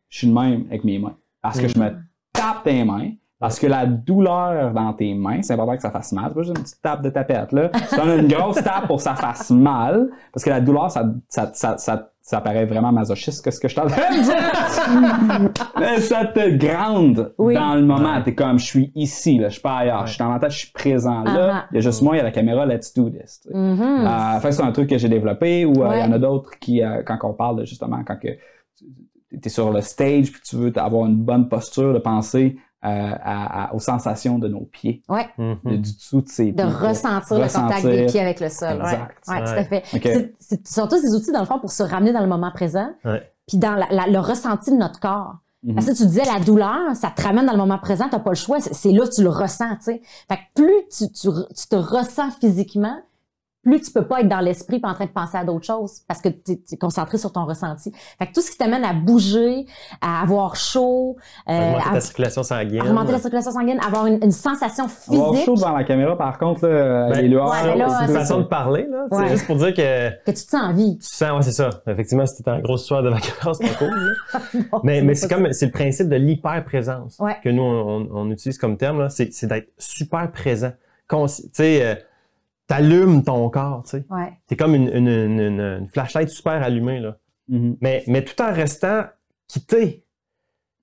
je 0.10 0.18
suis 0.20 0.28
le 0.28 0.34
même 0.34 0.66
avec 0.70 0.84
mes 0.84 1.00
mains. 1.00 1.16
Parce 1.42 1.60
que 1.60 1.68
je 1.68 1.78
me 1.80 1.90
tape 2.34 2.64
tes 2.64 2.84
mains. 2.84 3.12
Parce 3.42 3.60
que 3.60 3.66
la 3.66 3.88
douleur 3.88 4.72
dans 4.72 4.94
tes 4.94 5.16
mains, 5.16 5.42
c'est 5.42 5.54
important 5.54 5.76
que 5.76 5.82
ça 5.82 5.90
fasse 5.90 6.12
mal. 6.12 6.26
C'est 6.28 6.36
pas 6.36 6.44
juste 6.44 6.58
une 6.58 6.64
petite 6.64 6.82
tape 6.82 7.02
de 7.02 7.10
tapette, 7.10 7.52
là. 7.52 7.70
Tu 7.90 7.96
donnes 7.96 8.20
une 8.20 8.28
grosse 8.28 8.64
tape 8.64 8.86
pour 8.86 8.98
que 8.98 9.02
ça 9.04 9.16
fasse 9.16 9.50
mal. 9.50 10.10
Parce 10.32 10.46
que 10.46 10.52
la 10.52 10.62
douleur, 10.62 10.92
ça, 10.92 11.12
ça, 11.28 11.50
ça, 11.54 11.76
ça, 11.80 12.12
ça 12.22 12.40
paraît 12.40 12.68
vraiment 12.68 12.92
masochiste 12.92 13.44
que 13.44 13.50
ce 13.50 13.60
que 13.60 13.68
je 13.68 13.76
t'en. 13.76 13.86
Mais 15.80 16.00
ça 16.02 16.26
te 16.26 16.56
grande 16.56 17.34
Oui. 17.40 17.56
dans 17.56 17.74
le 17.74 17.82
moment. 17.82 18.22
T'es 18.22 18.36
comme, 18.36 18.60
je 18.60 18.66
suis 18.66 18.92
ici, 18.94 19.40
là. 19.40 19.48
Je 19.50 19.54
suis 19.54 19.62
pas 19.62 19.78
ailleurs. 19.78 20.06
Je 20.06 20.14
suis 20.14 20.20
dans 20.20 20.30
ma 20.30 20.40
tête, 20.40 20.52
je 20.52 20.60
suis 20.60 20.72
présent 20.72 21.24
là. 21.24 21.50
Ah 21.52 21.62
ah. 21.64 21.68
Il 21.72 21.76
y 21.76 21.78
a 21.80 21.82
juste 21.82 22.04
moi, 22.04 22.16
il 22.16 22.18
y 22.18 22.22
a 22.22 22.24
la 22.24 22.32
caméra, 22.32 22.66
let's 22.68 22.94
do 22.94 23.10
this. 23.10 23.42
tu 23.42 23.50
sais. 23.50 23.58
Mhm. 23.58 23.82
Euh, 23.82 24.40
fait 24.40 24.50
que 24.50 24.54
c'est 24.56 24.62
un 24.64 24.72
truc 24.72 24.88
que 24.90 25.00
j'ai 25.00 25.10
développé 25.10 25.66
ou 25.66 25.84
euh, 25.84 25.96
il 25.96 26.00
y 26.00 26.04
en 26.04 26.12
a 26.12 26.20
d'autres 26.20 26.52
qui, 26.60 26.84
euh, 26.84 27.02
quand 27.04 27.18
on 27.24 27.34
parle 27.34 27.58
de, 27.62 27.66
justement, 27.66 28.04
quand 28.06 28.18
que 28.18 28.28
tu 28.28 29.40
es 29.44 29.50
sur 29.50 29.72
le 29.72 29.82
stage 29.82 30.32
puis 30.32 30.42
tu 30.48 30.58
veux 30.58 30.72
avoir 30.78 31.08
une 31.08 31.16
bonne 31.16 31.50
posture 31.50 31.92
de 31.94 32.00
penser 32.00 32.58
euh, 32.84 32.88
à- 33.24 33.66
à- 33.70 33.74
aux 33.76 33.80
sensations 33.80 34.40
de 34.40 34.48
nos 34.48 34.62
pieds, 34.62 35.04
Ouais. 35.08 35.28
Mhm. 35.38 35.58
de- 35.66 35.76
du 35.78 35.94
dessous 35.94 36.22
de 36.22 36.30
ses 36.30 36.52
De 36.52 36.64
pieds. 36.64 36.64
ressentir 36.66 37.38
le 37.40 37.48
contact 37.48 37.84
des 37.86 38.06
pieds 38.08 38.20
avec 38.22 38.40
le 38.40 38.50
sol. 38.50 38.78
Ouais. 38.82 38.94
Exact. 38.94 39.18
Ouais, 39.28 39.44
tout 39.44 39.50
à 39.60 39.64
fait. 39.66 39.84
Ok. 39.94 40.02
C'est- 40.04 40.34
c'est- 40.40 40.68
Ce 40.68 40.74
sont 40.74 40.88
tous 40.88 41.02
des 41.02 41.14
outils, 41.16 41.32
dans 41.32 41.42
le 41.42 41.46
fond, 41.46 41.60
pour 41.60 41.72
se 41.72 41.84
ramener 41.84 42.12
dans 42.14 42.22
le 42.22 42.28
moment 42.28 42.52
présent, 42.52 42.90
Ouais. 43.06 43.22
puis 43.48 43.58
dans 43.58 43.74
la- 43.76 43.88
la- 43.92 44.08
le 44.08 44.20
ressenti 44.20 44.72
de 44.72 44.78
notre 44.78 45.00
corps. 45.00 45.36
Mhm. 45.64 45.76
Parce 45.76 45.86
que 45.86 45.92
tu 45.96 46.06
disais, 46.08 46.24
la 46.26 46.40
douleur, 46.40 46.96
ça 46.96 47.12
te 47.16 47.22
ramène 47.22 47.46
dans 47.46 47.52
le 47.52 47.60
moment 47.60 47.78
présent, 47.78 48.06
t'as 48.10 48.18
pas 48.18 48.32
le 48.32 48.36
choix, 48.36 48.60
c'est 48.60 48.74
c'est 48.74 48.92
là 48.92 49.06
que 49.06 49.14
tu 49.14 49.22
le 49.22 49.30
ressens, 49.30 49.76
tu 49.76 49.84
sais. 49.84 50.02
Fait 50.28 50.38
que 50.38 50.42
plus 50.64 50.74
tu, 50.92 51.12
tu, 51.12 51.28
re- 51.28 51.48
tu 51.56 51.68
te 51.68 51.76
ressens 51.76 52.32
physiquement, 52.40 52.98
plus 53.64 53.80
tu 53.82 53.92
peux 53.92 54.06
pas 54.08 54.22
être 54.22 54.28
dans 54.28 54.40
l'esprit 54.40 54.80
pas 54.80 54.90
en 54.90 54.94
train 54.96 55.06
de 55.06 55.12
penser 55.12 55.38
à 55.38 55.44
d'autres 55.46 55.66
choses 55.66 56.02
parce 56.08 56.20
que 56.22 56.30
tu 56.30 56.60
es 56.72 56.78
concentré 56.78 57.18
sur 57.20 57.32
ton 57.32 57.46
ressenti. 57.46 57.92
Fait 58.18 58.26
que 58.28 58.34
tout 58.34 58.42
ce 58.42 58.50
qui 58.50 58.58
t'amène 58.58 58.84
à 58.84 58.94
bouger, 58.94 59.66
à 60.02 60.22
avoir 60.24 60.56
chaud, 60.56 61.16
euh, 61.48 61.70
Augmenter 61.72 61.90
à, 61.90 61.94
ta 61.94 62.02
circulation 62.02 62.42
sanguine. 62.44 62.82
à 62.82 62.86
remonter 62.86 63.12
la 63.12 63.20
circulation 63.20 63.52
sanguine, 63.52 63.80
avoir 63.86 64.08
une, 64.08 64.20
une 64.24 64.32
sensation 64.32 64.86
Avoir 64.86 65.30
physique 65.32 65.46
chaud 65.46 65.56
devant 65.56 65.72
la 65.78 65.84
caméra, 65.84 66.18
par 66.18 66.40
contre, 66.40 66.68
là, 66.68 67.10
Ben, 67.10 67.22
les 67.22 67.28
lueurs, 67.28 67.50
ouais, 67.52 67.76
là, 67.78 67.88
c'est 68.00 68.06
une 68.12 68.18
façon 68.18 68.40
de 68.40 68.46
parler, 68.46 68.88
là. 68.90 69.06
C'est 69.12 69.18
Ouais. 69.18 69.30
juste 69.30 69.46
pour 69.46 69.56
dire 69.58 69.74
que 69.74 70.10
que 70.24 70.32
tu 70.32 70.34
te 70.46 70.50
sens 70.50 70.62
en 70.64 70.74
vie. 70.74 70.98
tu 70.98 71.08
sens, 71.08 71.32
ouais, 71.32 71.42
c'est 71.44 71.52
ça. 71.52 71.70
Effectivement, 71.88 72.26
si 72.26 72.42
t'es 72.42 72.50
en 72.50 72.60
grosse 72.60 72.86
soirée 72.86 73.04
devant 73.04 73.16
la 73.16 73.22
caméra, 73.22 73.54
c'est 73.54 73.68
pas 73.68 73.86
cool, 73.86 74.16
Mais, 74.84 75.02
mais 75.04 75.14
c'est 75.14 75.28
comme, 75.28 75.52
c'est 75.54 75.68
le 75.68 75.72
principe 75.72 76.10
de 76.10 76.16
l'hyper-présence 76.16 77.18
Ouais. 77.20 77.38
que 77.44 77.50
nous, 77.50 77.62
on, 77.64 78.08
on 78.12 78.32
utilise 78.32 78.58
comme 78.58 78.78
terme, 78.78 79.00
là. 79.02 79.10
C'est, 79.10 79.32
c'est 79.32 79.48
d'être 79.48 79.70
super 79.78 80.32
présent. 80.32 80.72
Tu 81.10 81.18
sais, 81.52 81.86
euh, 81.86 81.96
t'allumes 82.72 83.24
ton 83.24 83.50
corps, 83.50 83.84
tu 83.84 83.90
sais. 83.98 84.06
Ouais. 84.10 84.32
T'es 84.48 84.56
comme 84.56 84.74
une, 84.76 84.88
une, 84.88 85.08
une, 85.08 85.40
une- 85.40 85.60
une 85.82 85.88
flashlight 85.90 86.30
super 86.30 86.64
allumée, 86.64 87.00
là. 87.00 87.18
Mhm. 87.50 87.78
Mais, 87.82 88.04
mais 88.08 88.24
tout 88.24 88.42
en 88.42 88.54
restant 88.54 89.04
quitté. 89.48 90.06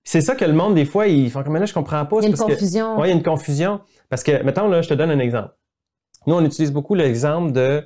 C'est 0.04 0.20
ça 0.20 0.34
que 0.34 0.44
le 0.44 0.52
monde, 0.52 0.74
des 0.74 0.84
fois, 0.84 1.06
ils 1.06 1.30
font 1.30 1.42
comme, 1.42 1.54
mais 1.54 1.60
là, 1.60 1.66
je 1.66 1.72
comprends 1.74 2.04
pas. 2.04 2.16
Il 2.16 2.18
y 2.18 2.18
a 2.18 2.22
c'est 2.22 2.28
une 2.28 2.36
parce 2.36 2.48
que- 2.50 2.54
confusion. 2.54 2.98
Ouais, 2.98 3.08
il 3.08 3.10
y 3.10 3.12
a 3.14 3.16
une 3.16 3.22
confusion. 3.22 3.80
Parce 4.10 4.22
que, 4.22 4.42
mettons, 4.42 4.68
là, 4.68 4.82
je 4.82 4.88
te 4.88 4.94
donne 4.94 5.10
un 5.10 5.18
exemple. 5.18 5.54
Nous, 6.26 6.34
on 6.34 6.44
utilise 6.44 6.72
beaucoup 6.72 6.94
l'exemple 6.94 7.52
de, 7.52 7.84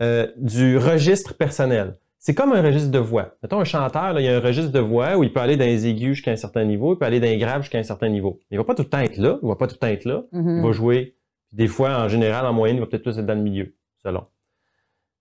euh, 0.00 0.26
du 0.36 0.76
registre 0.78 1.34
personnel. 1.34 1.96
C'est 2.18 2.34
comme 2.34 2.52
un 2.52 2.60
registre 2.62 2.90
de 2.90 2.98
voix. 2.98 3.36
Mettons, 3.42 3.60
un 3.60 3.64
chanteur, 3.64 4.12
là, 4.12 4.20
il 4.20 4.24
y 4.24 4.28
a 4.28 4.36
un 4.36 4.40
registre 4.40 4.72
de 4.72 4.80
voix 4.80 5.16
où 5.16 5.24
il 5.24 5.32
peut 5.32 5.40
aller 5.40 5.56
dans 5.56 5.64
les 5.64 5.86
aigus 5.86 6.16
jusqu'à 6.16 6.32
un 6.32 6.36
certain 6.36 6.64
niveau, 6.64 6.94
il 6.94 6.98
peut 6.98 7.06
aller 7.06 7.20
dans 7.20 7.26
les 7.28 7.38
graves 7.38 7.62
jusqu'à 7.62 7.78
un 7.78 7.82
certain 7.84 8.08
niveau. 8.08 8.40
Il 8.50 8.58
va 8.58 8.64
pas 8.64 8.74
tout 8.74 8.82
le 8.82 8.88
temps 8.88 8.98
être 8.98 9.16
là, 9.16 9.38
il 9.42 9.48
va 9.48 9.56
pas 9.56 9.66
tout 9.68 9.74
le 9.76 9.78
temps 9.78 9.86
être 9.86 10.04
là. 10.04 10.22
Il 10.32 10.60
va 10.62 10.72
jouer. 10.72 11.14
Puis 11.48 11.56
Des 11.56 11.66
fois, 11.68 11.98
en 11.98 12.08
général, 12.08 12.46
en 12.46 12.52
moyenne, 12.52 12.76
il 12.76 12.80
va 12.80 12.86
peut-être 12.86 13.02
plus 13.02 13.18
être 13.18 13.26
dans 13.26 13.34
le 13.34 13.40
milieu, 13.42 13.74
selon. 14.02 14.24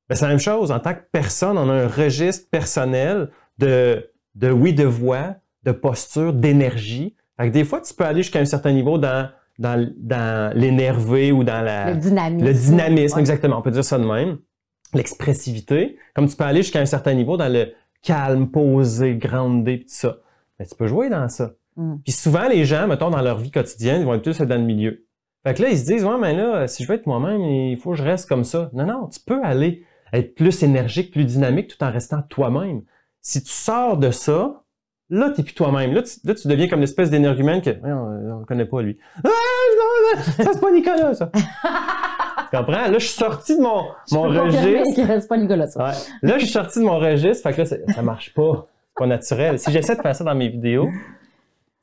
Ben, 0.09 0.15
c'est 0.15 0.25
la 0.25 0.29
même 0.29 0.39
chose. 0.39 0.71
En 0.71 0.79
tant 0.79 0.93
que 0.93 1.01
personne, 1.11 1.57
on 1.57 1.69
a 1.69 1.73
un 1.73 1.87
registre 1.87 2.49
personnel 2.49 3.29
de, 3.57 4.09
de 4.35 4.49
oui, 4.51 4.73
de 4.73 4.85
voix, 4.85 5.35
de 5.63 5.71
posture, 5.71 6.33
d'énergie. 6.33 7.15
Des 7.39 7.63
fois, 7.65 7.81
tu 7.81 7.93
peux 7.93 8.05
aller 8.05 8.21
jusqu'à 8.23 8.39
un 8.39 8.45
certain 8.45 8.71
niveau 8.71 8.97
dans, 8.97 9.29
dans, 9.59 9.89
dans 9.97 10.51
l'énervé 10.57 11.31
ou 11.31 11.43
dans 11.43 11.61
la, 11.61 11.91
Le 11.91 11.97
dynamisme. 11.97 12.45
le 12.47 12.53
dynamisme, 12.53 13.15
Ouais. 13.15 13.21
exactement. 13.21 13.59
On 13.59 13.61
peut 13.61 13.71
dire 13.71 13.83
ça 13.83 13.97
de 13.99 14.05
même. 14.05 14.37
L'expressivité. 14.93 15.97
Comme 16.15 16.27
tu 16.27 16.35
peux 16.35 16.43
aller 16.43 16.61
jusqu'à 16.61 16.79
un 16.79 16.85
certain 16.85 17.13
niveau 17.13 17.37
dans 17.37 17.51
le 17.51 17.73
calme, 18.01 18.49
posé, 18.49 19.15
groundé, 19.15 19.77
pis 19.77 19.85
tout 19.85 19.91
ça. 19.93 20.17
Mais 20.59 20.65
tu 20.65 20.75
peux 20.75 20.87
jouer 20.87 21.09
dans 21.09 21.27
ça. 21.29 21.51
Mm. 21.75 21.95
Puis 22.03 22.11
souvent, 22.13 22.47
les 22.47 22.65
gens, 22.65 22.87
mettons, 22.87 23.09
dans 23.09 23.21
leur 23.21 23.37
vie 23.37 23.51
quotidienne, 23.51 24.01
ils 24.01 24.05
vont 24.05 24.13
être 24.15 24.23
tous 24.23 24.41
dans 24.41 24.55
le 24.55 24.61
milieu. 24.61 25.05
Fait 25.47 25.53
que 25.53 25.63
là, 25.63 25.69
ils 25.69 25.77
se 25.77 25.85
disent, 25.85 26.03
ouais, 26.03 26.17
mais 26.19 26.33
là, 26.35 26.67
si 26.67 26.83
je 26.83 26.89
veux 26.89 26.95
être 26.95 27.05
moi-même, 27.05 27.39
il 27.41 27.77
faut 27.77 27.91
que 27.91 27.95
je 27.95 28.03
reste 28.03 28.27
comme 28.27 28.43
ça. 28.43 28.69
Non, 28.73 28.85
non, 28.85 29.07
tu 29.07 29.19
peux 29.25 29.41
aller 29.43 29.85
être 30.11 30.35
plus 30.35 30.61
énergique, 30.61 31.09
plus 31.11 31.23
dynamique 31.23 31.69
tout 31.69 31.81
en 31.85 31.89
restant 31.91 32.21
toi-même. 32.29 32.81
Si 33.21 33.41
tu 33.41 33.49
sors 33.51 33.95
de 33.97 34.11
ça, 34.11 34.63
là, 35.09 35.29
t'es 35.29 35.43
plus 35.43 35.53
toi-même. 35.53 35.93
Là, 35.93 36.01
tu, 36.03 36.11
là, 36.25 36.33
tu 36.35 36.49
deviens 36.49 36.67
comme 36.67 36.81
l'espèce 36.81 37.09
d'énergumène 37.09 37.61
que, 37.61 37.69
Ouais, 37.69 37.79
on, 37.93 38.35
on 38.35 38.39
le 38.39 38.45
connaît 38.45 38.65
pas, 38.65 38.81
lui. 38.81 38.97
Ah, 39.23 39.29
ça, 40.37 40.51
c'est 40.53 40.59
pas 40.59 40.71
Nicolas, 40.71 41.13
ça. 41.13 41.31
tu 41.33 42.57
comprends? 42.57 42.71
Là, 42.87 42.93
je 42.93 43.05
suis 43.05 43.17
sorti 43.17 43.55
de 43.57 43.61
mon, 43.61 43.83
Je 44.09 44.15
mon 44.15 44.23
peux 44.29 44.39
registre. 44.41 44.95
qu'il 44.95 45.05
reste 45.05 45.29
pas 45.29 45.37
Nicolas, 45.37 45.67
ça. 45.67 45.81
Ouais. 45.85 45.91
Là, 46.23 46.33
je 46.39 46.43
suis 46.43 46.53
sorti 46.53 46.79
de 46.79 46.83
mon 46.83 46.99
registre, 46.99 47.49
fait 47.49 47.55
que 47.55 47.61
là, 47.61 47.93
ça 47.95 48.01
marche 48.01 48.33
pas. 48.33 48.67
C'est 48.89 48.99
pas 49.03 49.07
naturel. 49.07 49.59
Si 49.59 49.71
j'essaie 49.71 49.95
de 49.95 50.01
faire 50.01 50.15
ça 50.15 50.23
dans 50.25 50.35
mes 50.35 50.49
vidéos, 50.49 50.89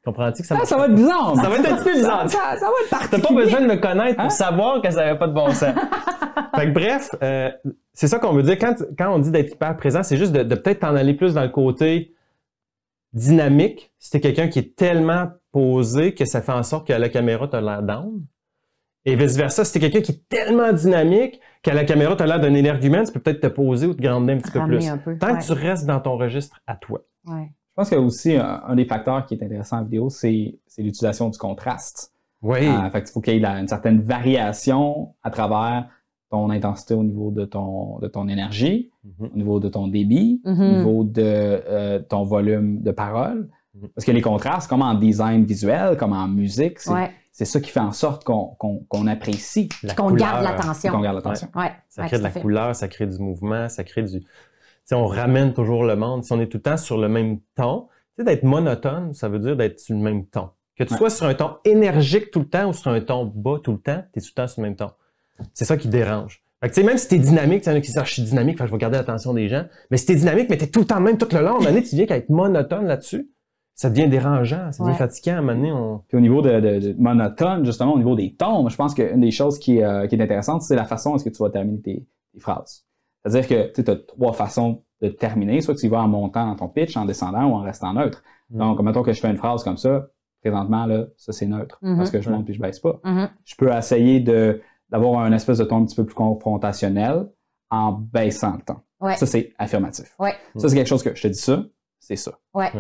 Comprends-tu 0.05 0.43
que 0.43 0.49
ça 0.49 0.59
Ah, 0.61 0.65
ça 0.65 0.77
va 0.77 0.87
être 0.87 0.95
bizarre. 0.95 1.35
Ça 1.37 1.49
va 1.49 1.57
être 1.57 1.73
un 1.73 1.77
petit 1.77 1.85
peu 1.85 1.95
bizarre. 1.95 2.29
Ça, 2.29 2.39
ça, 2.39 2.57
ça 2.59 2.67
va 2.67 2.73
être 2.99 3.11
T'as 3.11 3.19
pas 3.21 3.35
besoin 3.35 3.61
de 3.63 3.67
me 3.67 3.77
connaître 3.77 4.17
pour 4.17 4.25
Hein? 4.27 4.31
savoir 4.31 4.83
que 4.83 4.91
ça 4.91 5.05
n'avait 5.05 5.19
pas 5.19 5.27
de 5.29 5.33
bon 5.33 5.49
sens. 5.53 5.63
fait 6.57 6.67
que 6.67 6.73
bref, 6.73 7.11
euh, 7.23 7.51
c'est 7.93 8.07
ça 8.09 8.19
qu'on 8.19 8.33
veut 8.35 8.43
dire. 8.43 8.59
Quand, 8.59 8.75
quand 8.99 9.15
on 9.15 9.19
dit 9.19 9.31
d'être 9.31 9.53
hyper 9.55 9.77
présent, 9.77 10.03
c'est 10.03 10.17
juste 10.17 10.33
de, 10.33 10.43
de 10.43 10.55
peut-être 10.55 10.81
t'en 10.81 10.95
aller 10.95 11.15
plus 11.15 11.33
dans 11.35 11.43
le 11.43 11.49
côté 11.49 12.15
dynamique. 13.13 13.93
Si 13.99 14.11
t'es 14.11 14.21
quelqu'un 14.21 14.49
qui 14.49 14.59
est 14.59 14.77
tellement 14.77 15.29
posé 15.53 16.15
que 16.15 16.25
ça 16.25 16.43
fait 16.43 16.53
en 16.53 16.63
sorte 16.63 16.87
qu'à 16.87 16.99
la 16.99 17.09
caméra, 17.09 17.49
t'as 17.49 17.61
l'air 17.61 17.83
down. 17.83 18.23
Et 19.07 19.17
vice-versa, 19.17 19.65
si 19.65 19.73
t'es 19.75 19.81
quelqu'un 19.81 20.01
qui 20.01 20.13
est 20.13 20.29
tellement 20.29 20.73
dynamique 20.73 21.39
qu'à 21.63 21.75
la 21.75 21.85
caméra, 21.85 22.17
t'as 22.17 22.27
l'air 22.27 22.41
d'un 22.41 22.55
énergumène, 22.55 23.05
tu 23.05 23.13
peux 23.13 23.21
peut-être 23.21 23.41
te 23.41 23.47
poser 23.49 23.87
ou 23.87 23.95
te 23.95 24.01
grander 24.03 24.33
un 24.33 24.39
petit 24.39 24.51
peu 24.51 24.65
plus. 24.65 24.89
un 24.89 24.97
peu. 24.99 25.17
Tant 25.19 25.33
ouais. 25.35 25.39
que 25.39 25.45
tu 25.45 25.53
restes 25.53 25.87
dans 25.87 26.01
ton 26.01 26.17
registre 26.17 26.59
à 26.67 26.75
toi. 26.77 27.01
Ouais. 27.27 27.51
Je 27.77 27.81
pense 27.83 27.91
que 27.91 27.97
aussi 27.97 28.37
un, 28.37 28.63
un 28.69 28.77
des 28.77 28.85
facteurs 28.85 29.27
qui 29.27 29.35
est 29.35 29.43
intéressant 29.43 29.79
en 29.79 29.83
vidéo, 29.83 30.09
c'est 30.09 30.55
l'utilisation 30.79 31.29
du 31.29 31.39
contraste. 31.39 32.13
Oui. 32.41 32.67
Euh, 32.69 32.89
fait 32.91 33.03
qu'il 33.03 33.13
faut 33.13 33.21
qu'il 33.21 33.35
y 33.35 33.45
ait 33.45 33.47
une 33.47 33.67
certaine 33.67 34.01
variation 34.03 35.15
à 35.25 35.31
travers 35.31 35.89
ton 36.31 36.51
intensité 36.51 36.95
au 36.95 37.03
niveau 37.03 37.31
de 37.33 37.45
ton, 37.45 37.99
de 37.99 38.07
ton 38.07 38.29
énergie, 38.29 38.91
Mhm. 39.05 39.29
au 39.33 39.37
niveau 39.37 39.61
de 39.61 39.69
ton 39.69 39.89
débit, 39.89 40.41
au 40.45 40.51
Mhm. 40.51 40.77
niveau 40.77 41.05
de 41.05 41.23
euh, 41.23 41.99
ton 41.99 42.23
volume 42.23 42.81
de 42.83 42.93
parole. 42.93 43.49
Mhm. 43.75 43.89
Parce 43.95 44.05
que 44.05 44.13
les 44.13 44.21
contrastes, 44.23 44.69
comme 44.71 44.83
en 44.83 44.95
design 44.95 45.45
visuel, 45.45 45.97
comme 45.97 46.13
en 46.13 46.29
musique, 46.29 46.79
c'est 46.79 46.93
Ouais. 46.93 47.11
c'est 47.33 47.45
ça 47.45 47.61
qui 47.61 47.71
fait 47.71 47.81
en 47.81 47.93
sorte 47.93 48.23
qu'on 48.25 49.07
apprécie, 49.09 49.69
La 49.83 49.95
Qu'on 49.95 50.13
garde 50.13 50.45
l'attention. 50.45 50.93
qu'on 50.93 51.01
garde 51.01 51.17
l'attention. 51.17 51.49
Ouais. 51.57 51.73
Ça 51.89 52.03
ouais, 52.03 52.09
crée 52.09 52.19
de 52.19 52.23
la 52.23 52.31
fait. 52.31 52.41
couleur, 52.41 52.75
ça 52.77 52.87
crée 52.87 53.07
du 53.09 53.19
mouvement, 53.19 53.69
ça 53.69 53.83
crée 53.83 54.03
du. 54.05 54.23
Tu 54.87 54.89
sais, 54.91 54.95
on 54.97 55.07
ramène 55.07 55.55
toujours 55.55 55.85
le 55.85 55.97
monde. 55.97 56.25
Si 56.25 56.33
on 56.33 56.41
est 56.41 56.47
tout 56.47 56.59
le 56.59 56.63
temps 56.63 56.77
sur 56.77 56.99
le 56.99 57.09
même 57.09 57.39
ton, 57.57 57.87
tu 58.17 58.23
sais, 58.23 58.25
d'être 58.25 58.43
monotone, 58.43 59.15
ça 59.15 59.29
veut 59.29 59.39
dire 59.39 59.57
d'être 59.57 59.81
sur 59.81 59.95
le 59.97 60.03
même 60.03 60.27
ton. 60.27 60.51
Que 60.77 60.85
tu 60.85 60.93
Ouais. 60.93 60.99
sois 60.99 61.11
sur 61.11 61.27
un 61.27 61.35
ton 61.35 61.57
énergique 61.65 62.31
tout 62.31 62.41
le 62.41 62.49
temps 62.49 62.69
ou 62.69 62.73
sur 62.73 62.91
un 62.91 63.01
ton 63.01 63.25
bas 63.25 63.59
tout 63.63 63.73
le 63.73 63.79
temps, 63.79 64.03
tu 64.13 64.19
es 64.19 64.23
tout 64.23 64.29
le 64.37 64.43
temps 64.43 64.47
sur 64.49 64.61
le 64.63 64.69
même 64.69 64.77
ton. 64.77 64.91
C'est 65.53 65.65
ça 65.65 65.77
qui 65.77 65.89
dérange. 65.89 66.43
Fait 66.61 66.69
que, 66.69 66.75
tu 66.75 66.81
sais, 66.81 66.87
même 66.87 66.99
si 66.99 67.09
tu 67.09 67.15
es 67.15 67.19
dynamique, 67.19 67.65
il 67.67 67.69
y 67.71 67.73
en 67.73 67.77
a 67.77 67.81
qui 67.81 67.87
disent 67.89 67.99
Ah, 67.99 68.05
je 68.05 68.13
suis 68.13 68.23
dynamique, 68.23 68.59
fait 68.59 68.65
que 68.65 68.69
je 68.69 68.73
vais 68.75 68.79
garder 68.79 68.97
l'attention 68.99 69.35
des 69.35 69.49
gens. 69.49 69.65
Mais 69.91 69.97
si 69.97 70.07
tu 70.07 70.13
es 70.13 70.17
dynamique, 70.17 70.49
mais 70.51 70.57
tu 70.59 70.65
es 70.65 70.67
tout 70.69 70.81
le 70.81 70.87
temps 70.87 70.99
le 70.99 71.05
même 71.05 71.19
tout 71.19 71.29
le 71.33 71.41
long, 71.41 71.47
à 71.47 71.51
un 71.51 71.53
moment 71.55 71.65
donné, 71.71 71.83
tu 71.83 71.95
viens 71.97 72.07
qu'à 72.07 72.17
être 72.17 72.29
monotone 72.29 72.87
là-dessus, 72.87 73.31
ça 73.75 73.91
devient 73.91 74.09
dérangeant, 74.09 74.71
ça 74.73 74.83
devient 74.85 74.93
Ouais. 74.93 74.99
fatigant. 74.99 75.35
À 75.35 75.39
un 75.39 75.41
moment 75.43 75.55
donné, 75.57 75.73
on. 75.73 76.03
Puis 76.09 76.17
au 76.17 76.21
niveau 76.21 76.43
de, 76.43 76.61
de- 76.61 76.79
de 76.93 76.95
monotone, 76.99 77.65
justement, 77.65 77.95
au 77.95 77.99
niveau 77.99 78.15
des 78.15 78.35
tons, 78.35 78.69
je 78.69 78.77
pense 78.77 78.95
qu'une 78.95 79.21
des 79.21 79.31
choses 79.31 79.59
qui, 79.59 79.83
euh, 79.83 80.07
qui 80.07 80.15
est 80.15 80.23
intéressante, 80.23 80.63
c'est 80.63 80.77
la 80.77 80.85
façon 80.85 81.11
dont 81.11 81.17
est-ce 81.17 81.25
que 81.25 81.31
tu 81.31 81.43
vas 81.43 81.51
terminer 81.51 81.81
tes, 81.81 82.07
tes 82.33 82.41
phrases. 82.41 82.85
C'est-à-dire 83.25 83.49
que 83.75 83.81
tu 83.83 83.91
as 83.91 83.97
trois 83.97 84.33
façons 84.33 84.83
de 85.01 85.09
terminer. 85.09 85.61
Soit 85.61 85.75
tu 85.75 85.87
y 85.87 85.89
vas 85.89 86.03
en 86.03 86.09
montant 86.09 86.47
dans 86.47 86.57
ton 86.57 86.69
pitch, 86.69 86.97
en 86.97 87.05
descendant 87.05 87.45
ou 87.47 87.55
en 87.55 87.61
restant 87.63 87.93
neutre. 87.95 88.23
Donc, 88.51 88.81
mettons 88.81 89.03
que 89.03 89.13
je 89.13 89.21
fais 89.21 89.31
une 89.31 89.37
phrase 89.37 89.65
comme 89.65 89.77
ça, 89.79 90.09
présentement, 90.41 90.85
là, 90.87 91.07
ça 91.17 91.33
c'est 91.33 91.47
neutre. 91.47 91.79
Mhm. 91.83 91.97
Parce 91.97 92.11
que 92.11 92.21
je 92.21 92.29
monte 92.31 92.45
puis 92.45 92.55
je 92.55 92.61
baisse 92.61 92.79
pas. 92.81 93.01
Mhm. 93.05 93.29
Je 93.45 93.55
peux 93.57 93.73
essayer 93.73 94.21
de 94.21 94.61
d'avoir 94.91 95.21
un 95.23 95.33
espèce 95.33 95.59
de 95.59 95.65
ton 95.65 95.79
un 95.79 95.85
petit 95.87 95.97
peu 95.97 96.05
plus 96.05 96.15
confrontationnel 96.15 97.29
en 97.71 97.93
baissant 97.93 98.53
le 98.57 98.63
ton. 98.63 98.77
Ouais. 99.01 99.17
Ça, 99.17 99.27
c'est 99.27 99.53
affirmatif. 99.59 100.15
Ouais. 100.19 100.35
Ça, 100.57 100.69
c'est 100.69 100.77
quelque 100.77 100.87
chose 100.87 101.03
que 101.03 101.15
je 101.15 101.23
te 101.23 101.29
dis 101.29 101.39
ça, 101.39 101.65
c'est 101.99 102.17
ça. 102.17 102.39
Ouais. 102.53 102.71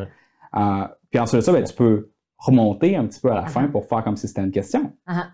Euh, 0.56 0.86
puis 1.10 1.18
ensuite 1.18 1.40
de 1.40 1.44
ça, 1.44 1.52
ben, 1.52 1.64
tu 1.64 1.74
peux 1.74 2.10
remonter 2.38 2.94
un 2.96 3.06
petit 3.06 3.20
peu 3.20 3.30
à 3.32 3.34
la 3.34 3.44
Uh-huh. 3.44 3.48
fin 3.48 3.68
pour 3.68 3.86
faire 3.86 4.04
comme 4.04 4.16
si 4.16 4.28
c'était 4.28 4.42
une 4.42 4.50
question 4.50 4.92
Ah, 5.06 5.30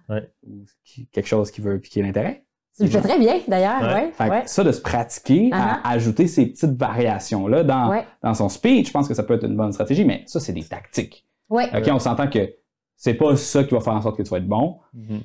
ou 0.47 0.65
quelque 1.13 1.27
chose 1.27 1.51
qui 1.51 1.61
veut 1.61 1.79
piquer 1.81 2.03
l'intérêt. 2.03 2.45
Tu 2.87 2.93
le 2.93 3.01
fais 3.01 3.01
très 3.09 3.19
bien, 3.19 3.41
d'ailleurs. 3.49 3.83
Ouais. 3.83 3.95
Ouais. 3.95 4.13
Fait 4.13 4.25
que 4.27 4.31
Ouais. 4.31 4.43
ça, 4.47 4.65
de 4.65 4.73
se 4.73 4.81
pratiquer 4.81 5.51
Uh-huh. 5.51 5.55
à 5.85 5.91
ajouter 5.91 6.27
ces 6.27 6.47
petites 6.47 6.77
variations-là 6.77 7.63
dans, 7.65 7.91
Ouais. 7.91 8.05
dans 8.23 8.35
son 8.35 8.49
speech, 8.49 8.89
je 8.89 8.93
pense 8.93 9.09
que 9.09 9.15
ça 9.15 9.23
peut 9.23 9.35
être 9.35 9.45
une 9.47 9.57
bonne 9.57 9.73
stratégie, 9.73 10.05
mais 10.05 10.23
ça, 10.27 10.41
c'est 10.41 10.53
des 10.53 10.65
tactiques. 10.65 11.27
Ouais. 11.49 11.69
OK, 11.77 11.89
on 11.93 11.99
s'entend 11.99 12.29
que 12.29 12.53
c'est 12.97 13.15
pas 13.15 13.35
ça 13.37 13.65
qui 13.65 13.73
va 13.75 13.81
faire 13.81 13.95
en 13.95 14.03
sorte 14.03 14.17
que 14.19 14.23
tu 14.23 14.29
vas 14.29 14.37
être 14.39 14.47
bon, 14.47 14.79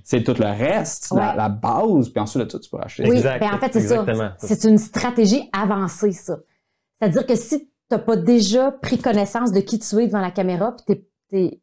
c'est 0.03 0.23
tout 0.23 0.35
le 0.39 0.45
reste, 0.45 1.11
la, 1.13 1.31
Ouais. 1.31 1.35
la 1.37 1.49
base, 1.49 2.09
puis 2.09 2.19
ensuite 2.21 2.43
de 2.45 2.49
ça, 2.49 2.59
tu 2.59 2.69
peux 2.69 2.77
acheter. 2.79 3.03
Oui, 3.09 3.17
Exact, 3.17 3.39
ben 3.39 3.53
en 3.53 3.57
fait, 3.59 3.73
c'est 3.73 3.81
ça. 3.81 4.05
C'est 4.37 4.63
une 4.69 4.77
stratégie 4.77 5.49
avancée, 5.51 6.11
ça. 6.13 6.37
C'est-à-dire 6.97 7.25
que 7.25 7.35
si 7.35 7.59
tu 7.59 7.67
n'as 7.91 7.99
pas 7.99 8.15
déjà 8.15 8.71
pris 8.71 8.97
connaissance 8.97 9.51
de 9.51 9.59
qui 9.59 9.77
tu 9.79 9.95
es 9.97 10.07
devant 10.07 10.21
la 10.21 10.31
caméra, 10.31 10.73
puis 10.87 11.03
t'es- 11.29 11.59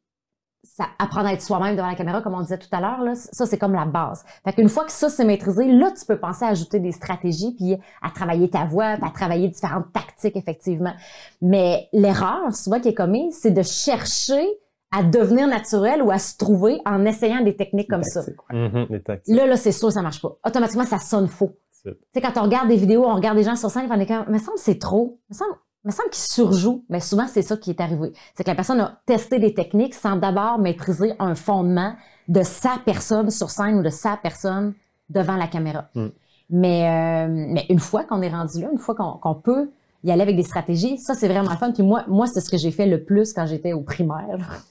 ça, 0.65 0.85
apprendre 0.99 1.27
à 1.27 1.33
être 1.33 1.43
soi-même 1.43 1.75
devant 1.77 1.89
la 1.89 1.95
caméra, 1.97 2.23
comme 2.23 2.35
on 2.35 2.41
disait 2.41 2.59
tout 2.59 2.69
à 2.73 2.81
l'heure, 2.81 3.03
là, 3.03 3.15
ça, 3.15 3.47
c'est 3.47 3.59
comme 3.59 3.75
la 3.75 3.85
base. 3.85 4.25
Fait 4.45 4.53
qu'une 4.53 4.69
fois 4.69 4.85
que 4.85 4.93
ça, 4.93 5.09
c'est 5.09 5.25
maîtrisé, 5.25 5.65
là, 5.71 5.91
tu 5.91 6.05
peux 6.07 6.19
penser 6.19 6.45
à 6.45 6.49
ajouter 6.49 6.79
des 6.79 6.93
stratégies, 6.93 7.55
puis 7.57 7.77
à 8.01 8.11
travailler 8.11 8.49
ta 8.49 8.65
voix, 8.65 8.95
puis 8.97 9.05
à 9.05 9.11
travailler 9.11 9.49
différentes 9.49 9.93
tactiques, 9.93 10.37
effectivement. 10.37 10.93
Mais 11.41 11.89
l'erreur, 11.93 12.55
souvent, 12.55 12.79
qui 12.81 12.89
est 12.89 12.95
commise, 12.95 13.37
c'est 13.41 13.51
de 13.51 13.63
chercher 13.63 14.47
à 14.95 15.03
devenir 15.03 15.49
naturel 15.49 16.03
ou 16.03 16.11
à 16.11 16.19
se 16.19 16.37
trouver 16.37 16.81
en 16.85 17.05
essayant 17.07 17.41
des 17.43 17.57
techniques 17.57 17.89
comme 17.89 18.03
ça. 18.05 18.21
Mhm. 18.53 18.87
Là, 19.29 19.47
là, 19.47 19.57
c'est 19.57 19.73
sûr, 19.73 19.91
ça 19.91 20.03
marche 20.03 20.21
pas. 20.23 20.37
Automatiquement, 20.47 20.85
ça 20.85 20.99
sonne 20.99 21.29
faux. 21.29 21.57
C'est- 21.71 21.91
Tu 21.91 21.99
sais, 22.15 22.21
quand 22.21 22.39
on 22.41 22.45
regarde 22.45 22.69
des 22.69 22.77
vidéos, 22.77 23.05
on 23.05 23.15
regarde 23.15 23.37
des 23.37 23.43
gens 23.43 23.57
sur 23.57 23.71
scène, 23.71 23.89
on 23.91 23.99
est 23.99 24.07
comme, 24.07 24.27
me 24.29 24.39
semble 24.39 24.57
que 24.57 24.61
c'est 24.63 24.79
trop. 24.79 25.19
Me 25.31 25.35
semble, 25.35 25.53
me 25.85 25.91
semble 25.91 26.11
qu'ils 26.11 26.23
surjouent. 26.23 26.85
Mais 26.89 27.01
souvent, 27.01 27.27
c'est 27.27 27.43
ça 27.43 27.57
qui 27.57 27.71
est 27.71 27.81
arrivé. 27.81 28.13
C'est 28.35 28.45
que 28.45 28.51
la 28.51 28.55
personne 28.55 28.81
a 28.81 29.01
testé 29.07 29.39
des 29.39 29.55
techniques 29.55 29.95
sans 29.95 30.17
d'abord 30.17 30.59
maîtriser 30.59 31.15
un 31.19 31.35
fondement 31.35 31.95
de 32.29 32.43
sa 32.43 32.77
personne 32.85 33.31
sur 33.31 33.51
scène 33.51 33.79
ou 33.79 33.83
de 33.83 33.91
sa 33.91 34.17
personne 34.17 34.75
devant 35.09 35.37
la 35.37 35.47
caméra. 35.47 35.89
Mm. 35.95 36.07
Mais, 36.51 36.89
euh, 36.89 37.29
mais 37.29 37.67
une 37.69 37.79
fois 37.79 38.05
qu'on 38.05 38.23
est 38.23 38.29
rendu 38.29 38.61
là, 38.61 38.69
une 38.71 38.79
fois 38.79 38.95
qu'on 38.95 39.35
peut 39.35 39.71
y 40.05 40.11
aller 40.11 40.23
avec 40.23 40.37
des 40.37 40.43
stratégies, 40.43 40.99
ça, 40.99 41.15
c'est 41.15 41.29
vraiment 41.29 41.57
fun. 41.57 41.73
Puis 41.73 41.83
moi, 41.83 42.05
moi 42.09 42.27
c'est 42.27 42.41
ce 42.41 42.51
que 42.51 42.57
j'ai 42.57 42.71
fait 42.71 42.87
le 42.87 43.03
plus 43.05 43.33
quand 43.33 43.47
j'étais 43.47 43.73
au 43.73 43.81
primaire. 43.81 44.65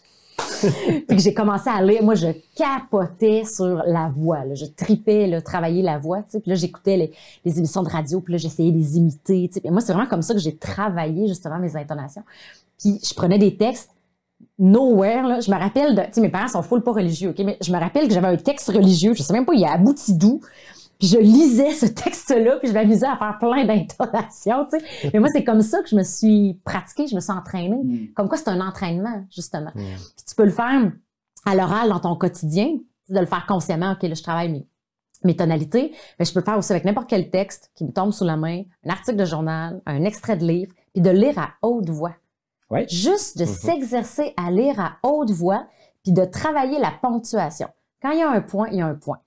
puis 1.08 1.18
que 1.18 1.22
j'ai 1.22 1.34
commencé 1.34 1.70
à 1.70 1.82
lire. 1.82 2.04
Moi, 2.04 2.16
je 2.16 2.28
capotais 2.56 3.44
sur 3.46 3.84
la 3.86 4.10
voix. 4.10 4.46
là. 4.46 4.56
Je 4.56 4.66
tripais, 4.66 5.28
là, 5.28 5.42
travailler 5.42 5.82
la 5.82 5.98
voix. 5.98 6.24
Puis 6.30 6.42
là, 6.46 6.56
j'écoutais 6.56 7.12
les, 7.46 7.58
émissions 7.58 7.84
de 7.84 7.90
radio, 7.90 8.22
puis 8.22 8.34
là, 8.34 8.38
j'essayais 8.38 8.72
de 8.72 8.78
les 8.78 8.98
imiter. 8.98 9.50
Puis 9.50 9.70
moi, 9.70 9.82
c'est 9.82 9.94
vraiment 9.94 10.08
comme 10.08 10.22
ça 10.22 10.34
que 10.34 10.40
j'ai 10.40 10.56
travaillé 10.56 11.28
justement 11.28 11.60
mes 11.60 11.76
intonations. 11.76 12.24
Puis 12.80 13.00
je 13.04 13.14
prenais 13.14 13.38
des 13.38 13.56
textes 13.56 13.92
nowhere. 14.58 15.24
Là. 15.24 15.40
Je 15.40 15.52
me 15.52 15.58
rappelle 15.58 15.96
de. 15.96 16.02
Tu 16.02 16.08
sais, 16.14 16.22
mes 16.22 16.30
parents 16.30 16.48
sont 16.48 16.62
full 16.62 16.82
pas 16.82 16.94
religieux? 16.94 17.34
Mais 17.40 17.58
je 17.62 17.72
me 17.72 17.80
rappelle 17.80 18.08
que 18.08 18.14
j'avais 18.14 18.28
un 18.28 18.38
texte 18.38 18.70
religieux, 18.70 19.14
je 19.14 19.24
sais 19.24 19.34
même 19.34 19.46
pas, 19.46 19.54
il 19.54 19.64
a 19.66 19.74
abouti 19.74 20.14
d'où. 20.14 20.42
Puis 21.02 21.08
je 21.10 21.18
lisais 21.18 21.72
ce 21.72 21.88
texte-là, 21.88 22.58
puis 22.60 22.68
je 22.68 22.74
m'amusais 22.74 23.08
à 23.08 23.18
faire 23.18 23.38
plein 23.40 23.66
d'intonations, 23.66 24.68
tu 24.72 24.80
sais. 24.80 25.10
Mais 25.12 25.20
moi, 25.20 25.30
c'est 25.34 25.44
comme 25.44 25.62
ça 25.64 25.82
que 25.82 25.90
je 25.90 25.96
me 25.96 26.04
suis 26.04 26.60
pratiquée, 26.64 27.08
je 27.08 27.16
me 27.16 27.20
suis 27.20 27.32
entraînée. 27.32 27.82
Mm. 27.84 28.14
Comme 28.14 28.30
quoi, 28.30 28.38
c'est 28.38 28.50
un 28.50 28.62
entraînement, 28.62 29.26
justement. 29.32 29.72
Mm. 29.74 29.80
Puis 30.16 30.26
tu 30.30 30.36
peux 30.36 30.46
le 30.46 30.52
faire 30.52 30.92
à 31.48 31.56
l'oral 31.56 31.90
dans 31.90 32.00
ton 32.00 32.16
quotidien, 32.16 32.78
de 33.10 33.20
le 33.20 33.26
faire 33.26 33.48
consciemment. 33.48 33.94
OK, 33.94 34.04
là, 34.04 34.14
je 34.14 34.22
travaille 34.22 34.52
mes, 34.52 34.68
mes 35.24 35.36
tonalités, 35.36 35.92
mais 36.20 36.26
je 36.26 36.34
peux 36.34 36.40
le 36.40 36.46
faire 36.46 36.60
aussi 36.60 36.72
avec 36.72 36.86
n'importe 36.86 37.10
quel 37.10 37.32
texte 37.32 37.72
qui 37.74 37.84
me 37.84 37.92
tombe 37.92 38.12
sous 38.12 38.24
la 38.26 38.38
main, 38.38 38.62
un 38.86 38.90
article 38.92 39.18
de 39.18 39.26
journal, 39.26 39.82
un 39.88 40.04
extrait 40.04 40.38
de 40.38 40.46
livre, 40.46 40.72
puis 40.94 41.02
de 41.02 41.10
lire 41.10 41.40
à 41.40 41.50
haute 41.64 41.90
voix. 41.90 42.14
Ouais. 42.70 42.86
Juste 42.88 43.40
de 43.40 43.46
Mhm. 43.46 43.50
s'exercer 43.50 44.34
à 44.38 44.52
lire 44.52 44.80
à 44.80 44.98
haute 45.02 45.32
voix, 45.32 45.66
puis 46.04 46.12
de 46.12 46.26
travailler 46.26 46.80
la 46.80 46.92
ponctuation. 47.02 47.70
Quand 48.04 48.12
il 48.12 48.20
y 48.20 48.24
a 48.24 48.30
un 48.30 48.42
point, 48.42 48.68
il 48.70 48.78
y 48.78 48.82
a 48.82 48.86
un. 48.88 48.96
Point. 48.96 49.20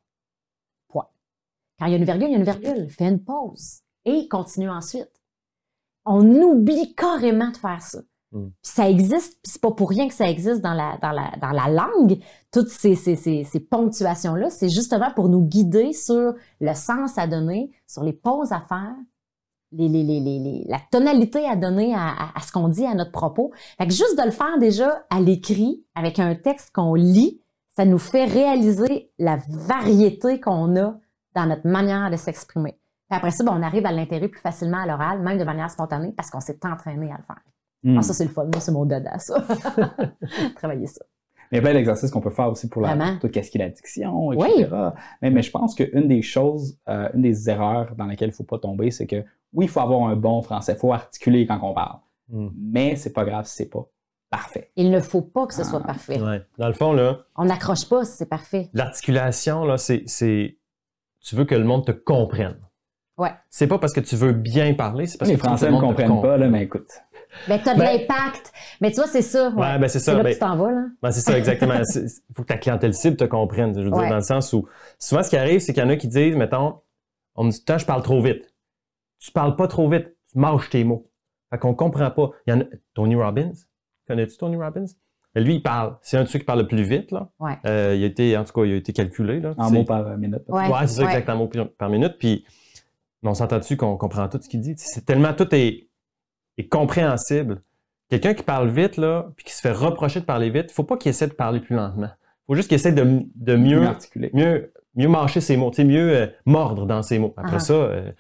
Quand 1.79 1.87
il 1.87 1.93
y 1.93 1.95
a 1.95 1.99
une 1.99 2.05
virgule, 2.05 2.29
il 2.29 2.33
y 2.33 2.35
a 2.35 2.39
une 2.39 2.45
virgule. 2.45 2.89
Fais 2.91 3.09
une 3.09 3.23
pause 3.23 3.81
et 4.05 4.29
continue 4.29 4.71
ensuite. 4.71 5.11
On 6.05 6.25
oublie 6.43 6.95
carrément 6.95 7.51
de 7.51 7.57
faire 7.57 7.81
ça. 7.83 8.01
Mm. 8.33 8.49
Puis 8.63 8.73
ça 8.73 8.89
existe, 8.91 9.39
puis 9.43 9.53
c'est 9.53 9.61
pas 9.61 9.71
pour 9.73 9.89
rien 9.89 10.07
que 10.09 10.15
ça 10.15 10.29
existe 10.29 10.61
dans 10.61 10.75
la, 10.75 10.99
dans 11.01 11.13
la, 11.13 11.31
dans 11.41 11.51
la 11.51 11.69
langue. 11.69 12.19
Toutes 12.53 12.69
ces, 12.69 12.95
ces, 12.95 13.17
ces, 13.17 13.45
ces 13.45 13.61
ponctuations-là, 13.61 14.51
c'est 14.51 14.69
justement 14.69 15.11
pour 15.15 15.29
nous 15.29 15.43
guider 15.43 15.93
sur 15.93 16.35
le 16.61 16.75
sens 16.75 17.17
à 17.19 17.27
donner, 17.27 17.71
sur 17.87 18.03
les 18.05 18.13
pauses 18.13 18.53
à 18.53 18.61
faire, 18.61 18.95
les, 19.73 19.89
les, 19.89 20.03
les, 20.05 20.21
les, 20.21 20.39
les- 20.39 20.65
la 20.69 20.79
tonalité 20.93 21.45
à 21.49 21.57
donner 21.57 21.95
à, 21.95 22.09
à, 22.09 22.39
à 22.39 22.41
ce 22.43 22.53
qu'on 22.53 22.69
dit 22.69 22.85
à 22.87 22.95
notre 22.95 23.11
propos. 23.13 23.51
Fait 23.79 23.87
que 23.89 23.93
juste 23.93 24.17
de 24.17 24.25
le 24.25 24.31
faire 24.31 24.59
déjà 24.59 25.05
à 25.11 25.21
l'écrit, 25.21 25.85
avec 25.97 26.19
un 26.19 26.35
texte 26.37 26.71
qu'on 26.73 26.95
lit, 26.95 27.41
ça 27.77 27.85
nous 27.85 27.99
fait 27.99 28.25
réaliser 28.27 29.11
la 29.19 29.39
variété 29.49 30.39
qu'on 30.39 30.77
a 30.77 30.97
dans 31.35 31.47
notre 31.47 31.67
manière 31.67 32.11
de 32.11 32.17
s'exprimer. 32.17 32.73
Puis 33.11 33.19
après 33.19 33.31
ça, 33.31 33.45
ben, 33.45 33.53
on 33.59 33.63
arrive 33.63 33.85
à 33.87 33.93
l'intégrer 33.93 34.29
plus 34.29 34.41
facilement 34.41 34.79
à 34.79 34.87
l'oral, 34.87 35.21
même 35.21 35.39
de 35.39 35.45
manière 35.45 35.71
spontanée, 35.71 36.13
parce 36.17 36.31
qu'on 36.31 36.41
s'est 36.41 36.59
entraîné 36.65 37.13
à 37.13 37.17
le 37.19 37.23
faire. 37.23 37.43
Mm. 37.83 37.99
Ah, 37.99 38.03
ça, 38.03 38.15
c'est 38.15 38.25
le 38.25 38.31
fun. 38.31 38.45
Moi, 38.45 38.61
c'est 38.61 38.73
mon 38.73 38.85
dada, 38.87 39.19
ça. 39.19 39.45
Travailler 40.57 40.87
ça. 40.87 41.05
Il 41.53 41.57
y 41.57 41.59
a 41.59 41.61
plein 41.63 41.75
d'exercices 41.75 42.11
qu'on 42.11 42.21
peut 42.23 42.31
faire 42.31 42.49
aussi 42.49 42.69
pour 42.69 42.83
la, 42.83 42.97
tout 43.21 43.29
ce 43.33 43.51
qui 43.51 43.59
est 43.59 43.59
l'addiction, 43.59 44.29
Oui. 44.29 44.49
etc. 44.59 44.75
Mais, 45.23 45.31
mais 45.31 45.43
je 45.43 45.51
pense 45.51 45.75
qu'une 45.75 46.09
des 46.09 46.23
choses, 46.23 46.79
euh, 46.89 47.09
une 47.15 47.23
des 47.23 47.49
erreurs 47.51 47.95
dans 47.97 48.07
lesquelles 48.07 48.31
il 48.31 48.33
ne 48.33 48.37
faut 48.37 48.45
pas 48.45 48.59
tomber, 48.59 48.91
c'est 48.91 49.07
que 49.07 49.23
oui, 49.53 49.67
il 49.67 49.69
faut 49.69 49.81
avoir 49.81 50.09
un 50.09 50.17
bon 50.17 50.41
français, 50.43 50.73
il 50.73 50.79
faut 50.79 50.93
articuler 50.93 51.47
quand 51.47 51.61
on 51.63 51.75
parle. 51.75 51.99
Mm. 52.31 52.49
Mais 52.59 52.97
c'est 52.97 53.13
pas 53.13 53.25
grave 53.25 53.45
si 53.47 53.57
c'est 53.57 53.69
pas 53.71 53.87
parfait. 54.31 54.73
Il 54.75 54.91
ne 54.91 54.99
faut 55.01 55.21
pas 55.23 55.47
que 55.47 55.55
ce 55.55 55.61
Ah. 55.61 55.65
soit 55.65 55.81
parfait. 55.83 56.21
Ouais. 56.21 56.43
Dans 56.59 56.67
le 56.67 56.73
fond, 56.73 56.93
là, 56.93 57.19
On 57.37 57.45
n'accroche 57.45 57.89
pas 57.89 58.05
si 58.05 58.17
c'est 58.17 58.29
parfait. 58.29 58.71
l'articulation, 58.73 59.65
là, 59.65 59.77
c'est, 59.77 60.03
c'est. 60.07 60.57
Tu 61.25 61.35
veux 61.37 61.45
que 61.45 61.55
le 61.55 61.65
monde 61.65 61.87
te 61.87 61.93
comprenne. 61.93 62.59
Ouais. 63.17 63.31
C'est 63.49 63.67
pas 63.67 63.79
parce 63.79 63.93
que 63.93 64.01
tu 64.01 64.15
veux 64.17 64.33
bien 64.33 64.75
parler, 64.75 65.07
c'est 65.07 65.19
parce 65.19 65.31
les 65.31 65.37
que 65.37 65.41
tu 65.41 65.47
veux 65.47 65.53
que 65.55 65.59
Français 65.59 65.73
ne 65.73 65.81
comprennent 65.81 66.21
pas, 66.21 66.37
là, 66.37 66.49
mais 66.49 66.65
écoute. 66.65 66.89
Ben, 67.49 67.61
t'as 67.65 67.75
de 67.75 67.79
Ben- 67.81 67.99
l'impact. 67.99 68.53
Mais 68.81 68.91
tu 68.91 68.97
vois, 68.97 69.07
c'est 69.07 69.23
ça. 69.23 69.51
Ouais. 69.51 69.61
Ouais, 69.63 69.79
ben 69.79 69.89
c'est 69.89 69.99
ça. 70.01 70.13
là 70.15 70.23
Ben, 70.23 70.29
que 70.31 70.35
tu 70.35 70.41
t'en 70.41 70.57
vas, 70.57 70.71
là. 70.71 70.85
Ben, 71.03 71.11
c'est 71.11 71.21
ça, 71.21 71.37
exactement. 71.39 71.75
Il 71.95 72.35
faut 72.37 72.43
que 72.43 72.49
ta 72.49 72.59
clientèle 72.59 72.95
cible 72.95 73.17
te 73.17 73.25
comprenne. 73.25 73.75
Je 73.75 73.81
veux 73.85 73.91
Ouais. 73.93 74.01
dire, 74.01 74.09
dans 74.11 74.17
le 74.17 74.21
sens 74.23 74.53
où 74.53 74.69
souvent, 74.99 75.23
ce 75.23 75.31
qui 75.31 75.37
arrive, 75.37 75.61
c'est 75.61 75.73
qu'il 75.73 75.83
y 75.83 75.87
en 75.87 75.91
a 75.91 75.97
qui 75.97 76.09
disent, 76.09 76.37
mettons, 76.37 76.81
on 77.35 77.45
me 77.45 77.51
dit, 77.51 77.63
je 77.67 77.85
parle 77.87 78.03
trop 78.03 78.21
vite. 78.21 78.55
Tu 79.19 79.33
parles 79.33 79.57
pas 79.57 79.67
trop 79.69 79.89
vite. 79.89 80.17
Tu 80.33 80.39
mâches 80.39 80.69
tes 80.71 80.85
mots. 80.85 81.11
Fait 81.51 81.59
qu'on 81.59 81.75
comprend 81.75 82.11
pas. 82.11 82.31
Il 82.47 82.51
y 82.55 82.57
en 82.57 82.61
a, 82.61 82.65
Tony 82.95 83.15
Robbins? 83.17 83.53
Connais-tu 84.07 84.37
Tony 84.37 84.57
Robbins? 84.57 84.87
Lui, 85.37 85.55
il 85.57 85.63
parle. 85.63 85.97
C'est 86.03 86.17
un 86.17 86.23
de 86.23 86.29
ceux 86.29 86.39
qui 86.39 86.45
parle 86.45 86.61
le 86.61 86.69
plus 86.69 86.83
vite, 86.85 87.11
là. 87.11 87.29
Ouais. 87.41 87.59
Euh, 87.67 87.95
il 87.97 88.05
a 88.05 88.07
été, 88.07 88.37
en 88.37 88.45
tout 88.45 88.53
cas, 88.53 88.65
il 88.65 88.73
a 88.73 88.77
été 88.77 88.93
calculé, 88.93 89.41
là. 89.41 89.55
En 89.59 89.71
mots 89.71 89.85
par 89.85 90.17
minute. 90.17 90.43
Ouais. 90.49 90.69
Ouais, 90.69 90.73
c'est 90.83 90.87
ça, 90.89 91.03
ouais. 91.03 91.09
exactement, 91.09 91.39
mot 91.39 91.47
par- 91.49 91.69
par 91.77 91.89
minute. 91.91 92.15
Puis, 92.19 92.45
on 93.25 93.35
s'entend 93.35 93.59
dessus 93.59 93.77
qu'on 93.77 93.97
comprend 93.97 94.29
tout 94.29 94.39
ce 94.41 94.49
qu'il 94.49 94.61
dit? 94.61 94.75
C'est 94.77 95.05
tellement 95.05 95.33
tout 95.35 95.53
est, 95.55 95.89
est 96.59 96.69
compréhensible. 96.69 97.63
Quelqu'un 98.11 98.35
qui 98.35 98.43
parle 98.45 98.69
vite, 98.69 98.97
là, 98.97 99.29
puis 99.35 99.45
qui 99.47 99.53
se 99.53 99.61
fait 99.61 99.73
reprocher 99.73 100.21
de 100.21 100.25
parler 100.27 100.51
vite, 100.51 100.71
faut 100.71 100.85
pas 100.85 100.97
qu'il 100.97 101.09
essaie 101.11 101.27
de 101.27 101.33
parler 101.33 101.59
plus 101.61 101.75
lentement. 101.75 102.11
faut 102.47 102.55
juste 102.55 102.69
qu'il 102.69 102.77
essaie 102.77 102.93
de, 102.93 103.23
de 103.35 103.57
mieux, 103.57 103.81
Mieux 103.81 103.87
articulé. 103.87 104.31
mieux, 104.35 104.73
mieux 104.95 105.09
mâcher 105.09 105.41
ses 105.41 105.57
mots, 105.57 105.73
mieux 105.79 106.15
euh, 106.17 106.27
mordre 106.45 106.85
dans 106.87 107.03
ses 107.03 107.19
mots. 107.19 107.33
Après 107.39 107.57
Ah. 107.57 107.61
ça, 107.61 107.73
euh, 107.73 108.13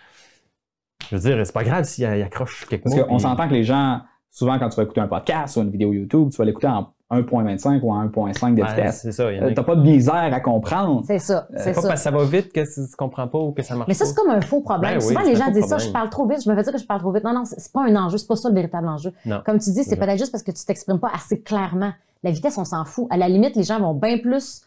je 1.11 1.17
veux 1.17 1.21
dire, 1.35 1.47
c'est 1.47 1.53
pas 1.53 1.63
grave 1.65 1.85
s'il 1.85 2.05
il 2.05 2.23
accroche 2.23 2.65
quelques 2.67 2.85
Parce 2.85 2.97
mots. 2.97 3.05
qu'on 3.05 3.17
puis- 3.17 3.21
s'entend 3.23 3.47
que 3.49 3.53
les 3.55 3.63
gens, 3.65 4.01
souvent 4.31 4.59
quand 4.59 4.71
tu 4.71 4.77
vas 4.77 4.85
écouter 4.85 5.03
un 5.03 5.07
podcast 5.09 5.57
ou 5.59 5.61
une 5.61 5.71
vidéo 5.71 5.93
YouTube, 5.93 6.31
tu 6.31 6.39
vas 6.39 6.47
l'écouter 6.47 6.67
en 6.67 6.94
1.25 7.11 7.81
ou 7.83 7.93
en 7.93 8.07
1.5 8.07 8.55
de 8.55 8.63
vitesse. 8.65 9.03
c'est 9.03 9.13
ça. 9.13 9.25
Euh, 9.25 9.53
T'as 9.55 9.63
pas 9.63 9.77
de 9.77 9.83
misère 9.83 10.15
à 10.15 10.41
comprendre. 10.41 11.03
C'est 11.07 11.19
ça. 11.19 11.47
Euh, 11.51 11.55
C'est 11.59 11.63
c'est 11.65 11.75
pas 11.75 11.81
ça. 11.83 11.89
parce 11.89 12.01
que 12.01 12.05
ça 12.05 12.11
va 12.11 12.25
vite 12.25 12.53
que 12.53 12.61
tu 12.63 12.97
comprends 12.97 13.29
pas 13.29 13.39
ou 13.39 13.53
que 13.53 13.63
ça 13.63 13.75
marche 13.77 13.89
Mais 13.89 13.95
ça, 13.95 14.05
c'est 14.07 14.15
comme 14.17 14.31
un 14.31 14.41
faux 14.41 14.61
problème. 14.63 14.99
Ben 14.99 15.05
oui, 15.07 15.15
Souvent, 15.15 15.21
les 15.23 15.37
gens 15.37 15.51
disent 15.51 15.67
ça, 15.67 15.79
je 15.79 15.91
parle 15.91 16.09
trop 16.11 16.27
vite, 16.27 16.43
je 16.45 16.51
me 16.51 16.57
fais 16.57 16.63
dire 16.63 16.73
que 16.73 16.79
je 16.79 16.87
parle 16.87 17.01
trop 17.01 17.13
vite. 17.13 17.23
Non, 17.25 17.35
non, 17.35 17.45
c'est 17.45 17.73
pas 17.73 17.83
un 17.85 17.95
enjeu, 17.97 18.17
c'est 18.19 18.27
pas 18.27 18.37
ça 18.37 18.49
le 18.49 18.55
véritable 18.55 18.89
enjeu. 18.89 19.13
Non. 19.27 19.43
Comme 19.45 19.59
tu 19.59 19.71
dis, 19.71 19.85
c'est 19.85 19.97
peut-être 19.97 20.19
juste 20.19 20.33
parce 20.33 20.43
que 20.43 20.51
tu 20.51 20.65
t'exprimes 20.65 20.99
pas 20.99 21.11
assez 21.15 21.41
clairement. 21.43 21.93
La 22.23 22.31
vitesse, 22.31 22.57
on 22.59 22.65
s'en 22.65 22.85
fout. 22.85 23.07
À 23.11 23.17
la 23.19 23.29
limite, 23.29 23.55
les 23.55 23.65
gens 23.65 23.79
vont 23.79 23.95
bien 23.95 24.19
plus 24.19 24.63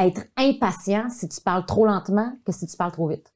être 0.00 0.22
impatients 0.38 1.08
si 1.10 1.28
tu 1.28 1.40
parles 1.40 1.66
trop 1.66 1.84
lentement 1.84 2.32
que 2.46 2.52
si 2.52 2.66
tu 2.66 2.76
parles 2.76 2.92
trop 2.92 3.08
vite. 3.08 3.32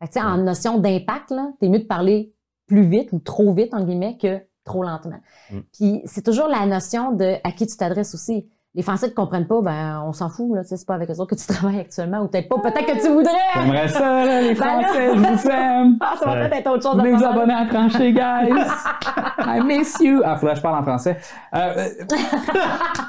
Fait 0.00 0.08
que, 0.08 0.12
tu 0.14 0.20
sais, 0.20 0.26
en 0.26 0.38
notion 0.38 0.78
d'impact, 0.78 1.30
là, 1.30 1.50
t'es 1.60 1.68
mieux 1.68 1.78
de 1.78 1.84
parler 1.84 2.32
plus 2.66 2.82
vite 2.82 3.10
ou 3.12 3.18
trop 3.18 3.52
vite, 3.52 3.72
en 3.74 3.84
guillemets, 3.84 4.16
que 4.20 4.40
trop 4.70 4.82
lentement. 4.82 5.20
Mm. 5.50 5.58
Puis 5.72 6.02
c'est 6.06 6.24
toujours 6.24 6.48
la 6.48 6.64
notion 6.66 7.12
de 7.12 7.34
à 7.44 7.52
qui 7.52 7.66
tu 7.66 7.76
t'adresses 7.76 8.14
aussi. 8.14 8.48
Les 8.76 8.82
Français 8.84 9.08
ne 9.08 9.12
comprennent 9.12 9.48
pas, 9.48 9.60
ben 9.62 10.00
on 10.06 10.12
s'en 10.12 10.28
fout, 10.28 10.54
là, 10.54 10.62
c'est 10.62 10.86
pas 10.86 10.94
avec 10.94 11.10
eux 11.10 11.14
autres 11.18 11.34
que 11.34 11.40
tu 11.40 11.44
travailles 11.52 11.80
actuellement, 11.80 12.20
ou 12.20 12.28
peut-être 12.28 12.48
pas, 12.48 12.60
peut-être 12.70 12.86
que 12.86 13.02
tu 13.04 13.08
voudrais! 13.12 13.32
J'aimerais 13.54 13.88
ça, 13.88 14.24
là, 14.24 14.40
les 14.42 14.54
Ben 14.54 14.60
là- 14.64 14.82
Français, 14.84 15.10
je 15.12 15.18
vous 15.18 15.50
aime. 15.50 15.96
Ah, 16.00 16.14
ça 16.16 16.26
va 16.26 16.36
peut-être 16.36 16.56
être 16.56 16.70
autre 16.70 16.82
chose 16.88 16.96
Venez 16.96 17.10
vous 17.16 17.24
abonner 17.24 17.52
à 17.54 17.66
Trancher, 17.66 18.12
guys? 18.12 18.52
I 19.44 19.60
miss 19.64 19.96
you. 20.00 20.22
Ah, 20.24 20.36
faudrait 20.36 20.52
que 20.54 20.58
je 20.58 20.62
parle 20.62 20.78
en 20.78 20.84
français. 20.84 21.16
Euh, 21.52 21.58
euh, 21.76 22.04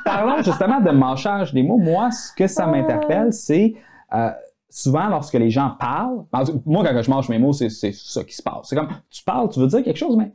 parlons 0.03 0.41
justement 0.41 0.79
de 0.79 0.89
mâchage 0.91 1.53
des 1.53 1.63
mots. 1.63 1.77
Moi, 1.77 2.09
ce 2.11 2.33
que 2.33 2.47
ça 2.47 2.65
m'interpelle, 2.65 3.31
c'est 3.31 3.75
euh, 4.13 4.31
souvent 4.69 5.07
lorsque 5.09 5.33
les 5.35 5.49
gens 5.49 5.75
parlent. 5.79 6.23
en 6.31 6.43
tout- 6.43 6.61
Moi, 6.65 6.83
quand 6.83 7.01
je 7.01 7.09
mâche 7.11 7.29
mes 7.29 7.37
mots, 7.39 7.53
c'est 7.53 7.69
ça 7.69 8.23
qui 8.23 8.35
se 8.35 8.41
passe. 8.41 8.61
C'est 8.63 8.75
comme, 8.75 8.89
tu 9.09 9.23
parles, 9.23 9.49
tu 9.49 9.59
veux 9.59 9.67
dire 9.67 9.83
quelque 9.83 9.97
chose, 9.99 10.15
mais 10.17 10.33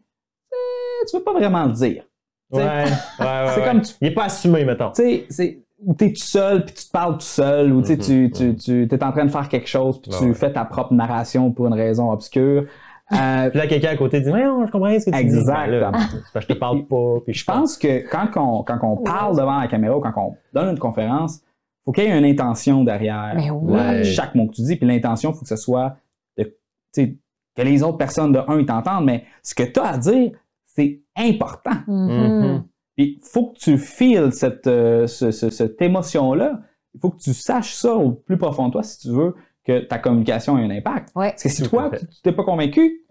tu 1.11 1.17
veux 1.17 1.23
pas 1.23 1.33
vraiment 1.33 1.65
le 1.67 1.73
dire. 1.73 2.05
Ouais, 2.51 2.63
ouais, 2.65 2.85
ouais. 3.21 3.47
C'est 3.55 3.65
comme 3.65 3.81
tu 3.83 3.93
Il 4.01 4.09
est 4.09 4.15
pas 4.15 4.25
assumé, 4.25 4.65
mettons. 4.65 4.91
tu 4.93 5.03
sais, 5.03 5.27
c'est 5.31 5.59
ou 5.85 5.93
t'es 5.93 6.09
tout 6.11 6.23
seul 6.23 6.65
puis 6.65 6.75
tu 6.75 6.87
te 6.87 6.91
parles 6.91 7.15
tout 7.15 7.21
seul 7.21 7.71
ou 7.73 7.83
tu 7.83 7.99
tu, 7.99 8.13
Mhm, 8.25 8.31
tu, 8.31 8.57
tu 8.57 8.89
t'es 8.89 9.05
en 9.05 9.13
train 9.13 9.27
de 9.27 9.31
faire 9.31 9.47
quelque 9.49 9.69
chose 9.69 10.01
puis 10.01 10.11
tu 10.11 10.25
ouais. 10.25 10.35
fais 10.35 10.51
ta 10.51 10.65
propre 10.65 10.95
narration 10.95 11.51
pour 11.53 11.67
une 11.67 11.75
raison 11.75 12.11
obscure. 12.11 12.65
Euh, 13.13 13.51
Puis 13.51 13.59
là, 13.59 13.67
quelqu'un 13.67 13.91
à 13.91 13.97
côté 13.97 14.21
dit, 14.21 14.33
mais 14.33 14.45
non, 14.45 14.67
je 14.67 14.73
comprends 14.73 14.89
ce 14.99 15.05
que 15.05 15.11
tu 15.11 15.17
dis. 15.17 15.23
Exactement. 15.23 15.91
Ben 15.93 15.99
c'est 16.11 16.33
parce 16.33 16.47
que 16.47 16.53
je 16.53 16.55
te 16.55 16.59
parle 16.59 16.87
pas. 16.87 17.21
Puis 17.25 17.35
je 17.35 17.45
pense 17.45 17.77
que 17.77 18.09
quand 18.11 18.29
on, 18.37 18.63
quand 18.65 18.79
on 18.83 18.97
parle 18.97 19.37
devant 19.37 19.61
la 19.61 19.69
caméra 19.69 19.97
ou 19.99 20.01
quand 20.01 20.13
on 20.17 20.35
donne 20.55 20.71
une 20.71 20.79
conférence, 20.79 21.41
faut 21.85 21.93
qu'il 21.93 22.05
y 22.05 22.07
ait 22.09 22.19
une 22.19 22.25
intention 22.25 22.83
derrière 22.83 23.37
euh, 23.39 24.03
chaque 24.03 24.35
mot 24.35 24.47
que 24.47 24.55
tu 24.55 24.63
dis. 24.63 24.77
Puis 24.77 24.87
l'intention, 24.89 25.33
faut 25.35 25.43
que 25.43 25.49
ce 25.49 25.57
soit 25.57 25.97
de, 26.39 26.57
tu 26.93 27.19
que 27.55 27.63
les 27.63 27.83
autres 27.83 27.99
personnes 27.99 28.33
de 28.33 28.41
un 28.49 28.59
ils 28.59 28.67
t'entendent, 28.67 29.05
mais 29.05 29.25
ce 29.43 29.55
que 29.55 29.63
tu 29.63 29.79
as 29.79 29.85
à 29.93 29.99
dire, 29.99 30.33
c'est 30.77 31.01
important. 31.17 31.77
Mhm. 31.89 32.65
Puis 32.97 33.19
il 33.21 33.27
faut 33.29 33.49
que 33.53 33.59
tu 33.59 33.79
files 33.79 34.33
cette, 34.33 34.67
euh, 34.67 35.07
ce- 35.07 35.31
ce- 35.31 35.51
cette 35.51 35.81
émotion-là. 35.83 36.61
Il 36.95 37.01
faut 37.01 37.11
que 37.11 37.19
tu 37.19 37.35
saches 37.35 37.75
ça 37.75 37.95
au 37.95 38.13
plus 38.13 38.39
profond 38.39 38.69
de 38.69 38.73
toi 38.73 38.83
si 38.83 38.99
tu 38.99 39.11
veux 39.11 39.35
que 39.67 39.81
ta 39.81 39.99
communication 39.99 40.57
ait 40.59 40.65
un 40.65 40.71
impact. 40.71 41.11
Ouais. 41.15 41.31
Parce 41.31 41.43
que 41.43 41.49
si 41.49 41.63
toi, 41.69 41.91
tu 41.91 42.07
t'es 42.23 42.33
pas 42.33 42.45
convaincu, 42.45 43.03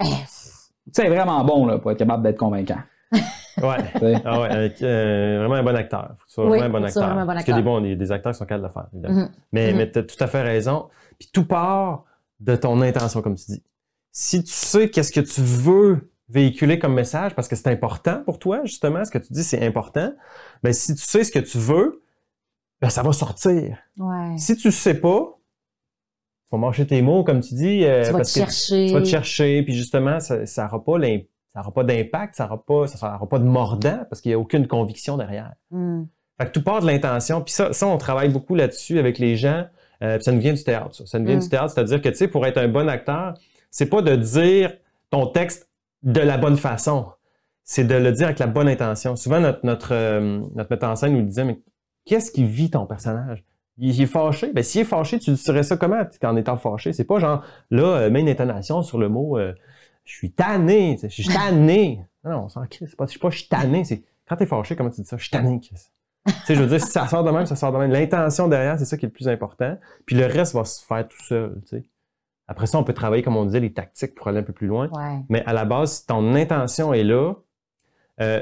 tu 0.93 1.01
es 1.01 1.09
vraiment 1.09 1.43
bon 1.43 1.65
là, 1.65 1.77
pour 1.79 1.91
être 1.91 1.97
capable 1.99 2.23
d'être 2.23 2.37
convaincant. 2.37 2.79
Ouais. 3.11 3.21
Ah 4.25 4.41
ouais, 4.41 4.49
avec, 4.49 4.81
euh, 4.81 5.37
vraiment 5.39 5.55
un 5.55 5.63
bon 5.63 5.75
acteur. 5.75 6.13
Faut 6.17 6.23
que 6.23 6.27
tu 6.27 6.33
sois 6.33 6.49
Oui, 6.49 6.59
vraiment 6.59 6.77
un 6.77 6.81
bon 6.81 6.85
que 6.85 6.87
acteur. 6.89 7.03
vraiment 7.07 7.21
bon 7.25 7.33
Parce 7.33 7.45
qu'il 7.45 7.53
y 7.53 7.57
a 7.57 7.59
des, 7.59 7.63
bons, 7.63 7.79
des, 7.81 7.95
des 7.95 8.11
acteurs 8.11 8.33
qui 8.33 8.39
sont 8.39 8.45
capables 8.45 8.63
de 8.63 8.67
le 8.67 8.73
faire, 8.73 8.87
évidemment. 8.93 9.19
Mhm. 9.21 9.29
Mais, 9.53 9.71
Mhm. 9.71 9.77
mais 9.77 9.91
tu 9.91 9.99
as 9.99 10.03
tout 10.03 10.21
à 10.21 10.27
fait 10.27 10.41
raison. 10.41 10.89
Puis 11.19 11.29
tout 11.31 11.45
part 11.45 12.03
de 12.41 12.55
ton 12.57 12.81
intention, 12.81 13.21
comme 13.21 13.35
tu 13.35 13.45
dis. 13.47 13.63
Si 14.11 14.43
tu 14.43 14.51
sais 14.51 14.89
qu'est-ce 14.89 15.11
que 15.11 15.21
tu 15.21 15.41
veux 15.41 16.11
véhiculer 16.29 16.79
comme 16.79 16.93
message, 16.93 17.35
parce 17.35 17.47
que 17.47 17.55
c'est 17.55 17.67
important 17.69 18.23
pour 18.25 18.39
toi, 18.39 18.61
justement, 18.65 19.05
ce 19.05 19.11
que 19.11 19.17
tu 19.19 19.31
dis, 19.31 19.43
c'est 19.43 19.65
important, 19.65 20.11
ben 20.63 20.73
si 20.73 20.95
tu 20.95 21.01
sais 21.03 21.23
ce 21.23 21.31
que 21.31 21.39
tu 21.39 21.57
veux, 21.57 22.01
ben 22.81 22.89
ça 22.89 23.03
va 23.03 23.13
sortir. 23.13 23.77
Ouais. 23.97 24.37
Si 24.37 24.55
tu 24.57 24.71
sais 24.71 24.95
pas, 24.99 25.37
faut 26.49 26.57
marcher 26.57 26.85
tes 26.87 27.01
mots, 27.01 27.23
comme 27.23 27.41
tu 27.41 27.53
dis. 27.55 27.83
euh, 27.85 28.03
Tu 28.05 28.11
vas 28.11 28.19
te 28.19 28.23
que 28.25 28.29
chercher. 28.29 28.87
tu 28.87 28.93
vas 28.93 29.01
te 29.01 29.05
chercher, 29.07 29.63
puis 29.63 29.73
justement, 29.75 30.19
ça 30.19 30.45
ça 30.45 30.65
aura 30.65 30.83
pas 30.83 30.97
ça 31.53 31.71
pas 31.73 31.83
d'impact, 31.83 32.35
ça 32.35 32.45
aura 32.45 32.63
pas, 32.63 32.87
ça 32.87 33.15
aura 33.15 33.29
pas 33.29 33.39
de 33.39 33.45
mordant, 33.45 33.99
parce 34.09 34.21
qu'il 34.21 34.29
n'y 34.31 34.35
a 34.35 34.39
aucune 34.39 34.67
conviction 34.67 35.17
derrière. 35.17 35.53
Mhm. 35.71 36.07
Fait 36.39 36.47
que 36.47 36.51
tout 36.51 36.63
part 36.63 36.81
de 36.81 36.85
l'intention. 36.87 37.41
Puis 37.41 37.53
ça, 37.53 37.71
ça, 37.71 37.87
on 37.87 37.97
travaille 37.97 38.27
beaucoup 38.29 38.55
là-dessus 38.55 38.99
avec 38.99 39.19
les 39.19 39.37
gens. 39.37 39.65
Euh, 40.03 40.15
puis 40.17 40.25
ça 40.25 40.33
nous 40.33 40.41
vient 40.41 40.51
du 40.51 40.61
théâtre, 40.63 40.93
ça. 40.93 41.05
Ça 41.05 41.17
nous 41.17 41.25
vient 41.27 41.37
Mm. 41.37 41.39
du 41.39 41.47
théâtre, 41.49 41.69
c'est-à-dire 41.69 42.01
que, 42.01 42.09
tu 42.09 42.15
sais, 42.15 42.27
pour 42.27 42.45
être 42.45 42.57
un 42.57 42.67
bon 42.67 42.89
acteur, 42.89 43.35
c'est 43.71 43.85
pas 43.85 44.01
de 44.01 44.13
dire 44.17 44.73
ton 45.09 45.27
texte 45.27 45.69
de 46.03 46.21
la 46.21 46.37
bonne 46.37 46.57
façon. 46.57 47.07
C'est 47.63 47.83
de 47.83 47.95
le 47.95 48.11
dire 48.11 48.27
avec 48.27 48.39
la 48.39 48.47
bonne 48.47 48.67
intention. 48.67 49.15
Souvent, 49.15 49.39
notre, 49.39 49.65
notre, 49.65 49.93
euh, 49.93 50.41
notre 50.53 50.69
metteur 50.69 50.91
en 50.91 50.95
scène 50.95 51.13
nous 51.13 51.23
disait, 51.23 51.43
mais 51.43 51.59
qu'est-ce 52.05 52.31
qui 52.31 52.43
vit 52.45 52.69
ton 52.69 52.85
personnage? 52.85 53.43
Il, 53.77 53.99
est 53.99 54.05
fâché. 54.05 54.53
Ben, 54.53 54.63
s'il 54.63 54.81
est 54.81 54.85
fâché, 54.85 55.19
tu 55.19 55.31
dirais 55.31 55.63
ça 55.63 55.75
comment? 55.75 56.01
En 56.23 56.35
étant 56.37 56.57
fâché? 56.57 56.93
C'est 56.93 57.03
pas 57.03 57.19
genre, 57.19 57.43
là, 57.71 57.97
euh, 57.97 58.09
mets 58.09 58.21
une 58.21 58.29
intonation 58.29 58.81
sur 58.83 58.97
le 58.97 59.09
mot, 59.09 59.37
euh, 59.37 59.53
je 60.05 60.13
suis 60.13 60.31
tanné, 60.31 60.97
je 61.01 61.07
suis 61.07 61.27
tanné. 61.27 62.05
Non, 62.23 62.31
non, 62.31 62.43
on 62.43 62.49
s'en 62.49 62.65
crie. 62.67 62.85
C'est 62.87 62.95
pas, 62.95 63.05
je 63.05 63.11
suis 63.11 63.19
pas, 63.19 63.29
je 63.31 63.39
suis 63.39 63.49
tanné. 63.49 63.83
C'est, 63.83 64.03
quand 64.27 64.37
t'es 64.37 64.45
fâché, 64.45 64.75
comment 64.75 64.91
tu 64.91 65.01
dis 65.01 65.07
ça? 65.07 65.17
Je 65.17 65.23
suis 65.23 65.31
tanné, 65.31 65.59
Chris. 65.59 65.89
tu 66.25 66.33
sais, 66.45 66.55
je 66.55 66.61
veux 66.61 66.67
dire, 66.67 66.79
si 66.79 66.91
ça 66.91 67.07
sort 67.07 67.23
de 67.23 67.31
même, 67.31 67.45
ça 67.45 67.55
sort 67.55 67.71
de 67.73 67.77
même. 67.79 67.91
L'intention 67.91 68.47
derrière, 68.47 68.79
c'est 68.79 68.85
ça 68.85 68.97
qui 68.97 69.05
est 69.05 69.09
le 69.09 69.13
plus 69.13 69.27
important. 69.27 69.77
Puis 70.05 70.15
le 70.15 70.25
reste 70.25 70.53
va 70.53 70.63
se 70.63 70.85
faire 70.85 71.07
tout 71.07 71.21
seul, 71.23 71.59
tu 71.63 71.77
sais. 71.77 71.83
Après 72.47 72.67
ça, 72.67 72.77
on 72.77 72.83
peut 72.83 72.93
travailler, 72.93 73.23
comme 73.23 73.35
on 73.37 73.45
disait, 73.45 73.59
les 73.59 73.73
tactiques 73.73 74.13
pour 74.15 74.27
aller 74.27 74.39
un 74.39 74.43
peu 74.43 74.53
plus 74.53 74.67
loin. 74.67 74.87
Ouais. 74.93 75.23
Mais 75.29 75.43
à 75.45 75.53
la 75.53 75.65
base, 75.65 75.99
si 75.99 76.05
ton 76.05 76.35
intention 76.35 76.93
est 76.93 77.03
là, 77.03 77.33
euh, 78.21 78.41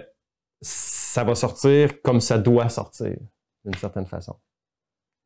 ça 0.61 1.23
va 1.23 1.35
sortir 1.35 2.01
comme 2.01 2.19
ça 2.21 2.37
doit 2.37 2.69
sortir, 2.69 3.15
d'une 3.65 3.73
certaine 3.75 4.05
façon. 4.05 4.35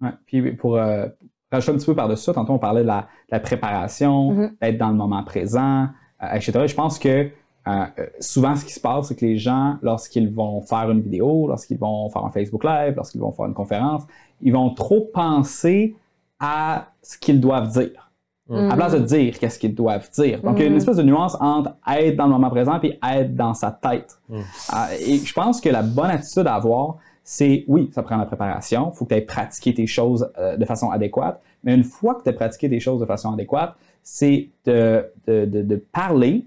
Ouais. 0.02 0.12
Puis 0.26 0.52
pour 0.54 0.78
euh, 0.78 1.08
rajouter 1.52 1.72
un 1.74 1.78
petit 1.78 1.86
peu 1.86 1.96
par-dessus 1.96 2.24
ça, 2.26 2.34
tantôt 2.34 2.54
on 2.54 2.60
parlait 2.60 2.82
de 2.84 2.88
la, 2.88 3.02
de 3.02 3.08
la 3.32 3.40
préparation, 3.40 4.32
Mhm. 4.32 4.58
d'être 4.62 4.78
dans 4.78 4.90
le 4.90 4.96
moment 4.96 5.24
présent, 5.24 5.88
euh, 6.24 6.34
etc. 6.34 6.60
Et 6.64 6.68
je 6.68 6.76
pense 6.76 7.00
que 7.00 7.30
euh, 7.68 7.86
souvent 8.20 8.56
ce 8.56 8.64
qui 8.64 8.72
se 8.74 8.80
passe, 8.80 9.08
c'est 9.10 9.16
que 9.16 9.26
les 9.26 9.38
gens, 9.38 9.78
lorsqu'ils 9.82 10.34
vont 10.34 10.62
faire 10.62 10.90
une 10.90 11.02
vidéo, 11.02 11.48
lorsqu'ils 11.48 11.78
vont 11.78 12.10
faire 12.10 12.24
un 12.24 12.32
Facebook 12.32 12.64
Live, 12.64 12.94
lorsqu'ils 12.96 13.20
vont 13.20 13.32
faire 13.34 13.46
une 13.46 13.54
conférence, 13.54 14.04
ils 14.42 14.54
vont 14.54 14.70
trop 14.74 15.02
penser 15.14 15.96
à 16.40 16.92
ce 17.02 17.18
qu'ils 17.18 17.42
doivent 17.42 17.68
dire. 17.70 18.07
Mhm. 18.50 18.72
À 18.72 18.76
place 18.76 18.94
de 18.94 19.00
dire 19.00 19.38
qu'est-ce 19.40 19.60
qu'ils 19.60 19.76
doivent 19.76 20.10
dire. 20.12 20.42
Donc, 20.42 20.56
il 20.58 20.62
y 20.62 20.64
a 20.64 20.68
une 20.68 20.74
Mhm. 20.74 20.78
espèce 20.78 20.98
de 20.98 21.04
nuance 21.04 21.36
entre 21.42 21.72
être 21.92 22.16
dans 22.16 22.26
le 22.28 22.32
moment 22.32 22.50
présent 22.50 22.80
et 22.82 22.98
être 23.06 23.36
dans 23.36 23.54
sa 23.54 23.72
tête. 23.72 24.18
Mhm. 24.30 24.42
Ah, 24.70 24.88
et 25.00 25.18
je 25.18 25.34
pense 25.34 25.60
que 25.60 25.70
la 25.70 25.82
bonne 25.84 26.10
attitude 26.12 26.48
à 26.48 26.56
avoir, 26.56 26.96
c'est 27.24 27.66
oui, 27.68 27.90
ça 27.94 28.04
prend 28.04 28.16
la 28.18 28.26
préparation. 28.26 28.92
Il 28.94 28.98
faut 28.98 29.04
que 29.06 29.10
tu 29.14 29.16
aies 29.20 29.22
pratiqué 29.22 29.74
tes 29.74 29.86
choses 29.88 30.32
euh, 30.40 30.56
de 30.56 30.64
façon 30.66 30.90
adéquate. 30.92 31.42
Mais 31.66 31.76
une 31.76 31.84
fois 31.84 32.16
que 32.16 32.24
tu 32.24 32.30
as 32.30 32.34
pratiqué 32.34 32.70
tes 32.70 32.80
choses 32.80 33.02
de 33.02 33.06
façon 33.06 33.34
adéquate, 33.34 33.76
c'est 34.02 34.50
de, 34.66 35.06
de, 35.28 35.44
de- 35.46 35.62
de 35.64 35.76
parler 35.92 36.46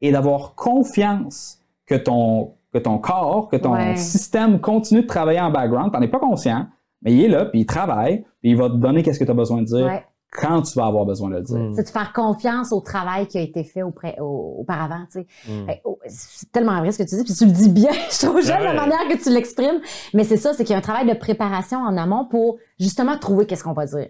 et 0.00 0.10
d'avoir 0.10 0.54
confiance 0.54 1.60
que 1.86 1.94
ton, 1.96 2.52
que 2.72 2.78
ton 2.78 2.96
corps, 2.98 3.48
que 3.48 3.56
ton 3.56 3.72
Ouais. 3.74 3.96
système 3.96 4.58
continue 4.58 5.02
de 5.02 5.06
travailler 5.06 5.40
en 5.40 5.50
background. 5.50 5.90
Tu 5.92 5.98
n'en 5.98 6.02
es 6.02 6.08
pas 6.08 6.18
conscient, 6.18 6.66
mais 7.02 7.12
il 7.12 7.24
est 7.24 7.28
là, 7.28 7.44
puis 7.44 7.60
il 7.60 7.66
travaille, 7.66 8.24
puis 8.40 8.50
il 8.52 8.56
va 8.56 8.70
te 8.70 8.76
donner 8.76 9.02
qu'est-ce 9.02 9.18
que 9.18 9.24
tu 9.24 9.30
as 9.30 9.34
besoin 9.34 9.60
de 9.60 9.66
dire 9.66 9.84
Ouais. 9.86 10.02
Quand 10.32 10.62
tu 10.62 10.74
vas 10.78 10.86
avoir 10.86 11.04
besoin 11.04 11.28
de 11.28 11.34
le 11.36 11.42
dire. 11.42 11.58
Mm. 11.58 11.74
C'est 11.76 11.82
de 11.84 11.88
faire 11.90 12.12
confiance 12.12 12.72
au 12.72 12.80
travail 12.80 13.26
qui 13.26 13.36
a 13.38 13.42
été 13.42 13.64
fait 13.64 13.82
auprès- 13.82 14.16
au- 14.18 14.56
auparavant, 14.60 15.04
tu 15.12 15.20
sais. 15.20 15.26
Mm. 15.48 15.66
Oh, 15.84 15.98
C'est 16.06 16.50
tellement 16.50 16.78
vrai 16.80 16.90
ce 16.90 16.98
que 17.02 17.08
tu 17.08 17.16
dis, 17.16 17.24
puis 17.24 17.34
tu 17.34 17.44
le 17.44 17.52
dis 17.52 17.68
bien. 17.68 17.92
Je 18.10 18.26
trouve 18.26 18.40
j'aime 18.42 18.62
la 18.64 18.72
manière 18.74 19.06
que 19.08 19.22
tu 19.22 19.30
l'exprimes. 19.30 19.80
Mais 20.14 20.24
c'est 20.24 20.36
ça, 20.38 20.52
c'est 20.54 20.64
qu'il 20.64 20.72
y 20.72 20.74
a 20.74 20.78
un 20.78 20.82
travail 20.82 21.06
de 21.06 21.14
préparation 21.14 21.78
en 21.78 21.96
amont 21.96 22.24
pour 22.24 22.56
justement 22.80 23.16
trouver 23.18 23.46
qu'est-ce 23.46 23.62
qu'on 23.64 23.72
va 23.74 23.86
dire. 23.86 24.08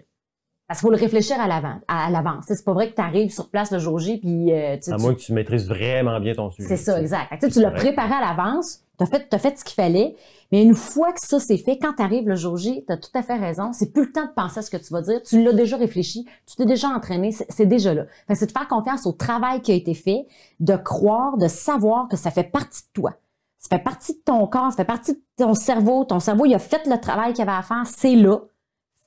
Parce 0.67 0.79
qu'il 0.79 0.87
faut 0.87 0.91
le 0.95 0.99
réfléchir 0.99 1.39
à 1.41 1.47
l'avant, 1.47 1.75
à, 1.87 2.05
à 2.05 2.09
l'avance. 2.09 2.45
C'est 2.47 2.63
pas 2.63 2.73
vrai 2.73 2.89
que 2.89 2.95
tu 2.95 3.01
arrives 3.01 3.31
sur 3.31 3.49
place 3.49 3.69
le 3.71 3.79
jour 3.79 3.99
J, 3.99 4.17
puis 4.17 4.51
euh, 4.53 4.77
tu, 4.81 4.91
À 4.91 4.95
tu- 4.95 5.01
moins 5.01 5.13
que 5.13 5.19
tu 5.19 5.33
maîtrises 5.33 5.67
vraiment 5.67 6.19
bien 6.19 6.33
ton 6.33 6.49
sujet. 6.49 6.67
c'est 6.69 6.77
ça, 6.77 6.99
exact. 7.01 7.27
Fait 7.29 7.37
que, 7.37 7.53
tu 7.53 7.59
l'as 7.59 7.71
préparé 7.71 8.13
à 8.13 8.21
l'avance, 8.21 8.79
tu 8.97 9.03
as 9.03 9.07
fait, 9.07 9.27
t'as 9.29 9.39
fait 9.39 9.57
ce 9.59 9.65
qu'il 9.65 9.75
fallait, 9.75 10.15
mais 10.53 10.63
une 10.63 10.73
fois 10.73 11.11
que 11.11 11.19
ça 11.19 11.39
c'est 11.39 11.57
fait, 11.57 11.77
quand 11.77 11.93
tu 11.97 12.01
arrives 12.01 12.27
le 12.29 12.35
jour 12.35 12.55
J, 12.57 12.83
tu 12.87 12.93
as 12.93 12.97
tout 12.97 13.09
à 13.13 13.21
fait 13.21 13.35
raison, 13.35 13.73
c'est 13.73 13.91
plus 13.91 14.05
le 14.05 14.11
temps 14.13 14.25
de 14.25 14.31
penser 14.35 14.59
à 14.59 14.61
ce 14.61 14.71
que 14.71 14.77
tu 14.77 14.93
vas 14.93 15.01
dire, 15.01 15.21
tu 15.21 15.43
l'as 15.43 15.51
déjà 15.53 15.75
réfléchi, 15.77 16.25
tu 16.47 16.55
t'es 16.55 16.65
déjà 16.65 16.87
entraîné, 16.87 17.31
c'est 17.49 17.65
déjà 17.65 17.93
là. 17.93 18.05
C'est 18.33 18.45
de 18.47 18.51
faire 18.51 18.67
confiance 18.69 19.05
au 19.05 19.11
travail 19.11 19.61
qui 19.61 19.71
a 19.73 19.75
été 19.75 19.93
fait, 19.93 20.25
de 20.61 20.75
croire, 20.77 21.37
de 21.37 21.47
savoir 21.49 22.07
que 22.07 22.15
ça 22.15 22.31
fait 22.31 22.43
partie 22.49 22.83
de 22.83 23.01
toi. 23.01 23.13
Ça 23.59 23.77
fait 23.77 23.83
partie 23.83 24.13
de 24.13 24.19
ton 24.25 24.47
corps, 24.47 24.71
ça 24.71 24.77
fait 24.77 24.85
partie 24.85 25.13
de 25.13 25.19
ton 25.37 25.53
cerveau. 25.53 26.03
Ton 26.05 26.19
cerveau, 26.19 26.45
il 26.45 26.53
a 26.55 26.59
fait 26.59 26.85
le 26.87 26.99
travail 26.99 27.33
qu'il 27.33 27.41
avait 27.43 27.57
à 27.57 27.61
faire, 27.63 27.83
c'est 27.85 28.15
là. 28.15 28.39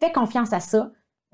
Fais 0.01 0.13
confiance 0.13 0.53
à 0.53 0.61
ça. 0.61 0.91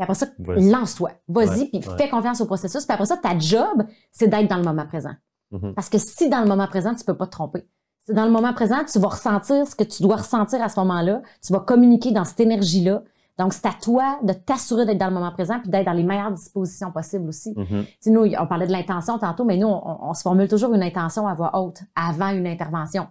Puis 0.06 0.10
après 0.10 0.14
ça, 0.14 0.26
lance-toi. 0.38 1.10
Vas-y, 1.28 1.68
puis 1.68 1.82
fais 1.82 2.08
confiance 2.08 2.40
au 2.40 2.46
processus. 2.46 2.84
Puis 2.84 2.94
après 2.94 3.06
ça, 3.06 3.16
ta 3.16 3.38
job, 3.38 3.84
c'est 4.10 4.28
d'être 4.28 4.48
dans 4.48 4.56
le 4.56 4.64
moment 4.64 4.86
présent. 4.86 5.12
Mhm. 5.52 5.74
Parce 5.74 5.88
que 5.88 5.98
si 5.98 6.28
dans 6.28 6.40
le 6.40 6.48
moment 6.48 6.66
présent, 6.66 6.94
tu 6.94 7.04
peux 7.04 7.16
pas 7.16 7.26
te 7.26 7.32
tromper. 7.32 7.66
Si 8.00 8.12
dans 8.12 8.24
le 8.24 8.30
moment 8.30 8.52
présent, 8.52 8.78
tu 8.90 8.98
vas 8.98 9.08
ressentir 9.08 9.66
ce 9.66 9.76
que 9.76 9.84
tu 9.84 10.02
dois 10.02 10.16
ressentir 10.16 10.60
à 10.60 10.68
ce 10.68 10.80
moment-là, 10.80 11.22
tu 11.44 11.52
vas 11.52 11.60
communiquer 11.60 12.10
dans 12.10 12.24
cette 12.24 12.40
énergie-là. 12.40 13.02
Donc, 13.38 13.52
c'est 13.52 13.66
à 13.66 13.74
toi 13.80 14.18
de 14.24 14.32
t'assurer 14.32 14.84
d'être 14.86 14.98
dans 14.98 15.06
le 15.06 15.14
moment 15.14 15.30
présent 15.30 15.60
puis 15.60 15.70
d'être 15.70 15.86
dans 15.86 15.92
les 15.92 16.02
meilleures 16.02 16.32
dispositions 16.32 16.90
possibles 16.90 17.28
aussi. 17.28 17.54
Mhm. 17.56 17.84
Tu 17.84 17.96
sais, 18.00 18.10
nous, 18.10 18.24
on 18.24 18.46
parlait 18.46 18.66
de 18.66 18.72
l'intention 18.72 19.18
tantôt, 19.18 19.44
mais 19.44 19.56
nous, 19.56 19.68
on, 19.68 19.98
on 20.02 20.14
se 20.14 20.22
formule 20.22 20.48
toujours 20.48 20.74
une 20.74 20.82
intention 20.82 21.28
à 21.28 21.34
voix 21.34 21.56
haute 21.58 21.82
avant 21.94 22.30
une 22.30 22.46
intervention. 22.46 23.06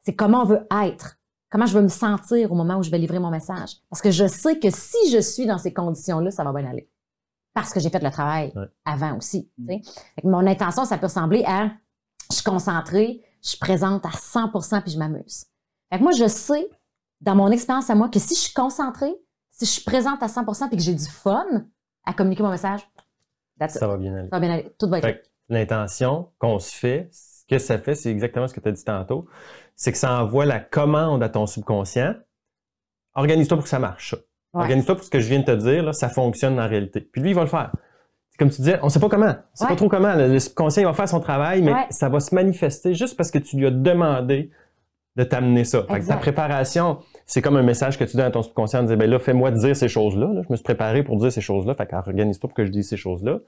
C'est 0.00 0.14
comment 0.14 0.42
on 0.42 0.46
veut 0.46 0.66
être, 0.84 1.18
comment 1.50 1.66
je 1.66 1.74
veux 1.74 1.82
me 1.82 1.88
sentir 1.88 2.50
au 2.50 2.54
moment 2.54 2.76
où 2.78 2.82
je 2.82 2.90
vais 2.90 2.98
livrer 2.98 3.18
mon 3.18 3.30
message. 3.30 3.76
Parce 3.90 4.00
que 4.00 4.10
je 4.10 4.26
sais 4.26 4.58
que 4.58 4.70
si 4.70 5.10
je 5.10 5.18
suis 5.20 5.46
dans 5.46 5.58
ces 5.58 5.72
conditions-là, 5.72 6.30
ça 6.30 6.44
va 6.44 6.52
bien 6.52 6.68
aller. 6.70 6.88
Parce 7.52 7.72
que 7.72 7.80
j'ai 7.80 7.90
fait 7.90 8.02
le 8.02 8.10
travail 8.10 8.52
Ouais. 8.54 8.66
avant 8.84 9.16
aussi. 9.16 9.50
Fait 9.66 9.80
que 10.22 10.26
mon 10.28 10.46
intention, 10.46 10.84
ça 10.84 10.96
peut 10.98 11.06
ressembler 11.06 11.44
à 11.46 11.70
je 12.30 12.36
suis 12.36 12.44
concentrée, 12.44 13.22
je 13.42 13.48
suis 13.50 13.58
présente 13.58 14.06
à 14.06 14.10
100% 14.10 14.82
puis 14.82 14.92
je 14.92 14.98
m'amuse. 14.98 15.46
Fait 15.92 15.98
que 15.98 16.02
moi, 16.04 16.12
je 16.12 16.28
sais, 16.28 16.70
dans 17.20 17.34
mon 17.34 17.50
expérience 17.50 17.90
à 17.90 17.94
moi, 17.96 18.08
que 18.08 18.20
si 18.20 18.34
je 18.36 18.40
suis 18.40 18.54
concentrée, 18.54 19.12
si 19.50 19.66
je 19.66 19.70
suis 19.70 19.82
présente 19.82 20.22
à 20.22 20.26
100% 20.28 20.68
puis 20.68 20.76
que 20.76 20.82
j'ai 20.82 20.94
du 20.94 21.06
fun 21.06 21.44
à 22.04 22.12
communiquer 22.14 22.44
mon 22.44 22.50
message, 22.50 22.80
that's 23.58 23.74
it. 23.74 23.80
Ça 23.80 23.88
va 23.88 23.96
bien 23.96 24.14
aller. 24.14 24.28
Ça 24.28 24.36
va 24.36 24.40
bien 24.40 24.52
aller. 24.54 24.72
Tout 24.78 24.88
va 24.88 24.98
être 25.00 25.22
l'intention 25.48 26.30
qu'on 26.38 26.60
se 26.60 26.72
fait, 26.72 27.08
ce 27.12 27.44
que 27.48 27.58
ça 27.58 27.76
fait, 27.78 27.96
c'est 27.96 28.10
exactement 28.10 28.46
ce 28.46 28.54
que 28.54 28.60
tu 28.60 28.68
as 28.68 28.72
dit 28.72 28.84
tantôt, 28.84 29.26
c'est 29.82 29.92
que 29.92 29.98
ça 29.98 30.20
envoie 30.20 30.44
la 30.44 30.60
commande 30.60 31.22
à 31.22 31.30
ton 31.30 31.46
subconscient. 31.46 32.12
Organise-toi 33.14 33.56
pour 33.56 33.64
que 33.64 33.70
ça 33.70 33.78
marche. 33.78 34.14
Ouais. 34.52 34.60
Organise-toi 34.60 34.94
pour 34.96 35.04
ce 35.04 35.10
que 35.10 35.20
je 35.20 35.28
viens 35.28 35.38
de 35.40 35.44
te 35.44 35.52
dire, 35.52 35.82
là, 35.82 35.94
ça 35.94 36.10
fonctionne 36.10 36.60
en 36.60 36.68
réalité. 36.68 37.00
Puis 37.00 37.22
lui, 37.22 37.30
il 37.30 37.34
va 37.34 37.40
le 37.40 37.46
faire. 37.46 37.72
C'est 38.30 38.36
Comme 38.38 38.50
tu 38.50 38.56
disais, 38.60 38.78
on 38.82 38.90
sait 38.90 39.00
pas 39.00 39.08
comment. 39.08 39.34
On 39.34 39.56
sait 39.56 39.64
Ouais. 39.64 39.70
pas 39.70 39.76
trop 39.76 39.88
comment. 39.88 40.14
Le, 40.14 40.28
le 40.28 40.38
subconscient 40.38 40.82
il 40.82 40.86
va 40.86 40.92
faire 40.92 41.08
son 41.08 41.20
travail, 41.20 41.62
mais 41.62 41.72
Ouais. 41.72 41.86
ça 41.88 42.10
va 42.10 42.20
se 42.20 42.34
manifester 42.34 42.92
juste 42.92 43.16
parce 43.16 43.30
que 43.30 43.38
tu 43.38 43.56
lui 43.56 43.66
as 43.66 43.70
demandé 43.70 44.50
de 45.16 45.24
t'amener 45.24 45.64
ça. 45.64 45.82
Fait 45.88 46.00
que 46.00 46.06
ta 46.06 46.16
préparation, 46.18 46.98
c'est 47.26 47.40
comme 47.40 47.56
un 47.56 47.62
message 47.62 47.98
que 47.98 48.04
tu 48.04 48.16
donnes 48.18 48.26
à 48.26 48.30
ton 48.30 48.42
subconscient, 48.42 48.82
de 48.82 48.88
dire, 48.88 48.96
ben 48.98 49.08
là, 49.10 49.18
fais-moi 49.18 49.50
dire 49.50 49.74
ces 49.74 49.88
choses-là. 49.88 50.26
là. 50.32 50.42
Je 50.46 50.48
me 50.50 50.56
suis 50.56 50.62
préparé 50.62 51.02
pour 51.02 51.16
dire 51.16 51.32
ces 51.32 51.40
choses-là. 51.40 51.74
Fait 51.74 51.86
qu'organise-toi 51.86 52.48
pour 52.48 52.54
que 52.54 52.66
je 52.66 52.70
dise 52.70 52.86
ces 52.86 52.96
choses-là. 52.98 53.38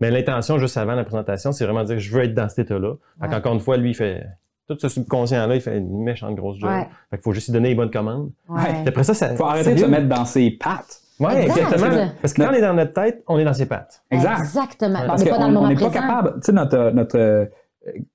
Mais 0.00 0.10
l'intention, 0.10 0.58
juste 0.58 0.76
avant 0.78 0.94
la 0.94 1.04
présentation, 1.04 1.52
c'est 1.52 1.64
vraiment 1.66 1.82
de 1.82 1.88
dire, 1.88 1.98
je 1.98 2.10
veux 2.12 2.24
être 2.24 2.34
dans 2.34 2.48
cet 2.48 2.60
état-là. 2.70 2.94
Fait 3.20 3.28
qu'encore 3.28 3.52
une 3.54 3.60
fois, 3.60 3.76
lui, 3.76 3.90
il 3.90 3.94
fait, 3.94 4.24
tout 4.68 4.76
ce 4.78 4.88
subconscient-là, 4.88 5.54
il 5.54 5.60
fait 5.60 5.78
une 5.78 6.02
méchante 6.02 6.34
grosse 6.36 6.58
job. 6.58 6.70
Ouais. 6.70 6.86
Fait 7.10 7.16
qu'il 7.16 7.22
faut 7.22 7.32
juste 7.32 7.48
lui 7.48 7.52
donner 7.54 7.70
les 7.70 7.74
bonnes 7.74 7.90
commandes. 7.90 8.30
Ouais. 8.48 8.84
Après 8.86 9.04
ça, 9.04 9.14
ça. 9.14 9.34
Faut 9.34 9.44
arrêter 9.44 9.74
de 9.74 9.78
se 9.80 9.84
mettre 9.86 10.08
dans 10.08 10.24
ses 10.24 10.50
pattes. 10.52 11.00
Ouais, 11.20 11.42
Exact. 11.44 11.60
exactement. 11.72 12.08
Parce 12.20 12.32
que 12.32 12.42
quand 12.42 12.48
on 12.50 12.54
est 12.54 12.60
dans 12.60 12.74
notre 12.74 12.92
tête, 12.94 13.22
on 13.28 13.38
est 13.38 13.44
dans 13.44 13.52
ses 13.54 13.66
pattes. 13.66 14.02
Exact. 14.10 14.38
Exactement. 14.40 14.98
Ouais. 15.00 15.04
on 15.04 15.06
Parce 15.08 15.24
n'est 15.24 15.30
pas 15.30 15.38
dans 15.38 15.46
le 15.48 15.52
moment 15.54 15.66
on 15.66 15.68
n'est 15.68 15.76
pas 15.76 15.90
capable, 15.90 16.34
tu 16.36 16.40
sais, 16.46 16.52
notre, 16.52 16.90
notre, 16.90 17.18
euh, 17.18 17.44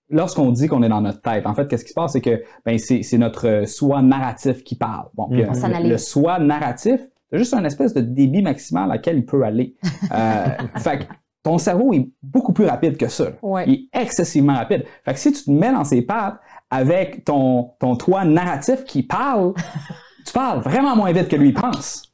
lorsqu'on 0.10 0.52
dit 0.52 0.68
qu'on 0.68 0.84
est 0.84 0.89
dans 0.89 1.02
notre 1.02 1.22
tête, 1.22 1.45
en 1.45 1.54
fait, 1.54 1.68
qu'est-ce 1.68 1.84
qui 1.84 1.89
se 1.91 1.93
passe, 1.95 2.14
c'est 2.14 2.22
que, 2.22 2.41
ben, 2.66 2.78
c'est, 2.78 3.04
c'est 3.04 3.18
notre 3.18 3.48
euh, 3.48 3.66
soi 3.66 4.02
narratif 4.02 4.64
qui 4.64 4.76
parle. 4.76 5.06
Bon, 5.14 5.28
puis, 5.30 5.43
Mhm. 5.43 5.50
euh, 5.64 5.80
le, 5.84 5.89
le 5.89 5.98
soi 5.98 6.39
narratif, 6.39 7.00
c'est 7.32 7.38
juste 7.38 7.54
un 7.54 7.64
espèce 7.66 7.93
de 7.93 8.02
débit 8.02 8.41
maximal 8.41 8.86
à 8.86 8.95
laquelle 8.95 9.18
il 9.18 9.26
peut 9.26 9.43
aller. 9.43 9.76
Euh, 10.14 10.45
fait 10.78 11.00
que 11.00 11.04
ton 11.48 11.58
cerveau 11.58 11.93
est 11.93 12.06
beaucoup 12.22 12.52
plus 12.52 12.66
rapide 12.66 12.98
que 12.98 13.08
ça. 13.08 13.28
Ouais. 13.41 13.64
Il 13.68 13.74
est 13.74 14.02
excessivement 14.02 14.56
rapide. 14.56 14.84
Fait 15.06 15.14
que 15.14 15.20
si 15.20 15.32
tu 15.32 15.45
te 15.45 15.50
mets 15.50 15.72
dans 15.72 15.86
ses 15.86 16.02
pattes 16.02 16.36
avec 16.70 17.24
ton, 17.24 17.72
ton 17.80 17.95
toi 17.95 18.26
narratif 18.26 18.84
qui 18.84 19.02
parle, 19.02 19.54
tu 20.26 20.34
parles 20.34 20.60
vraiment 20.60 20.93
moins 20.98 21.14
vite 21.14 21.30
que 21.30 21.38
lui 21.38 21.54
pense. 21.54 22.12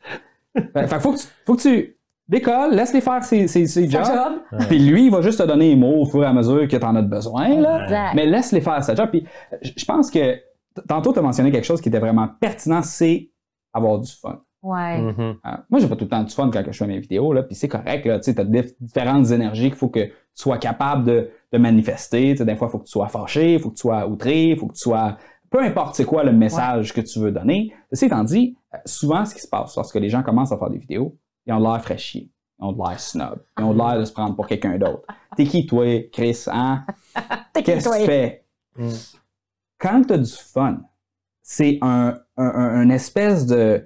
Fait, 0.55 0.87
que 0.87 0.99
faut 0.99 1.13
que 1.13 1.17
tu, 1.17 1.27
faut 1.47 1.55
que 1.55 1.61
tu 1.63 1.97
décolles, 2.27 2.75
laisse-les 2.75 3.01
faire 3.01 3.23
ses, 3.23 3.47
ses, 3.47 3.65
ses 3.65 3.89
Sa 3.89 4.03
jobs. 4.03 4.13
job. 4.51 4.67
Puis 4.67 4.77
lui, 4.77 5.05
il 5.05 5.11
va 5.11 5.21
juste 5.21 5.39
te 5.39 5.47
donner 5.47 5.69
les 5.69 5.75
mots 5.75 6.01
au 6.01 6.05
fur 6.05 6.21
et 6.21 6.27
à 6.27 6.33
mesure 6.33 6.67
que 6.67 6.77
tu 6.77 6.85
en 6.85 6.95
as 6.95 7.01
besoin. 7.01 7.59
Là. 7.59 7.85
Exact. 7.85 8.13
Mais 8.13 8.27
laisse-les 8.27 8.61
faire 8.61 8.83
sa 8.83 8.93
job. 8.93 9.09
Puis 9.09 9.25
euh, 9.51 9.57
je 9.63 9.85
pense 9.85 10.11
que 10.11 10.35
tantôt, 10.87 11.11
tu 11.11 11.17
as 11.17 11.23
mentionné 11.23 11.51
quelque 11.51 11.65
chose 11.65 11.81
qui 11.81 11.89
était 11.89 11.97
vraiment 11.97 12.29
pertinent, 12.39 12.83
c'est 12.83 13.31
avoir 13.73 13.97
du 13.97 14.11
fun. 14.11 14.43
Ouais. 14.63 15.01
Mhm. 15.01 15.19
Euh, 15.19 15.49
moi, 15.69 15.79
j'ai 15.79 15.87
pas 15.87 15.95
tout 15.97 16.05
le 16.05 16.09
temps 16.09 16.23
du 16.23 16.33
fun 16.33 16.49
quand 16.51 16.63
je 16.65 16.71
fais 16.71 16.87
mes 16.87 16.99
vidéos, 16.99 17.33
là, 17.33 17.43
puis 17.43 17.53
c'est 17.53 17.67
correct. 17.67 18.03
Tu 18.23 18.31
as 18.31 18.43
différentes 18.79 19.29
énergies 19.29 19.69
qu'il 19.69 19.77
faut 19.77 19.89
que 19.89 20.05
tu 20.05 20.13
sois 20.33 20.57
capable 20.57 21.03
de, 21.03 21.29
de 21.51 21.57
manifester. 21.57 22.31
Tu 22.31 22.37
sais, 22.37 22.45
des 22.45 22.55
fois, 22.55 22.69
il 22.69 22.71
faut 22.71 22.79
que 22.79 22.85
tu 22.85 22.91
sois 22.91 23.09
fâché, 23.09 23.55
il 23.55 23.59
faut 23.59 23.69
que 23.69 23.75
tu 23.75 23.81
sois 23.81 24.07
outré, 24.07 24.51
il 24.51 24.57
faut 24.57 24.67
que 24.67 24.73
tu 24.73 24.79
sois... 24.79 25.17
Peu 25.49 25.61
importe 25.61 25.95
c'est 25.95 26.05
quoi 26.05 26.23
le 26.23 26.31
message 26.31 26.93
que 26.93 27.01
tu 27.01 27.19
veux 27.19 27.31
donner. 27.31 27.73
Ceci 27.91 28.05
étant 28.05 28.23
dit, 28.23 28.57
euh, 28.73 28.77
souvent, 28.85 29.23
ce 29.25 29.35
qui 29.35 29.41
se 29.41 29.47
passe 29.47 29.75
lorsque 29.75 29.95
les 29.95 30.09
gens 30.09 30.23
commencent 30.23 30.51
à 30.51 30.57
faire 30.57 30.69
des 30.69 30.79
vidéos, 30.79 31.15
ils 31.45 31.53
ont 31.53 31.59
l'air 31.59 31.81
fraîchier. 31.81 32.31
Ils 32.59 32.65
ont 32.65 32.71
de 32.71 32.77
l'air 32.77 32.99
snob. 32.99 33.43
Ils 33.59 33.65
ont 33.65 33.73
de 33.73 33.77
l'air 33.77 33.99
de 33.99 34.05
se 34.05 34.13
prendre 34.13 34.35
pour 34.35 34.47
quelqu'un 34.47 34.77
d'autre. 34.77 35.03
T'es 35.37 35.43
qui, 35.43 35.65
toi, 35.65 35.85
Chris, 36.11 36.45
hein? 36.47 36.85
T'es 37.53 37.61
qui, 37.61 37.71
Qu'est-ce 37.71 37.89
que 37.89 37.99
tu 37.99 38.05
fais? 38.05 38.45
Mm. 38.77 38.89
Quand 39.77 40.01
tu 40.07 40.13
as 40.13 40.17
du 40.17 40.31
fun, 40.31 40.81
c'est 41.41 41.77
un, 41.81 42.17
un, 42.37 42.89
espèce 42.89 43.45
de 43.45 43.85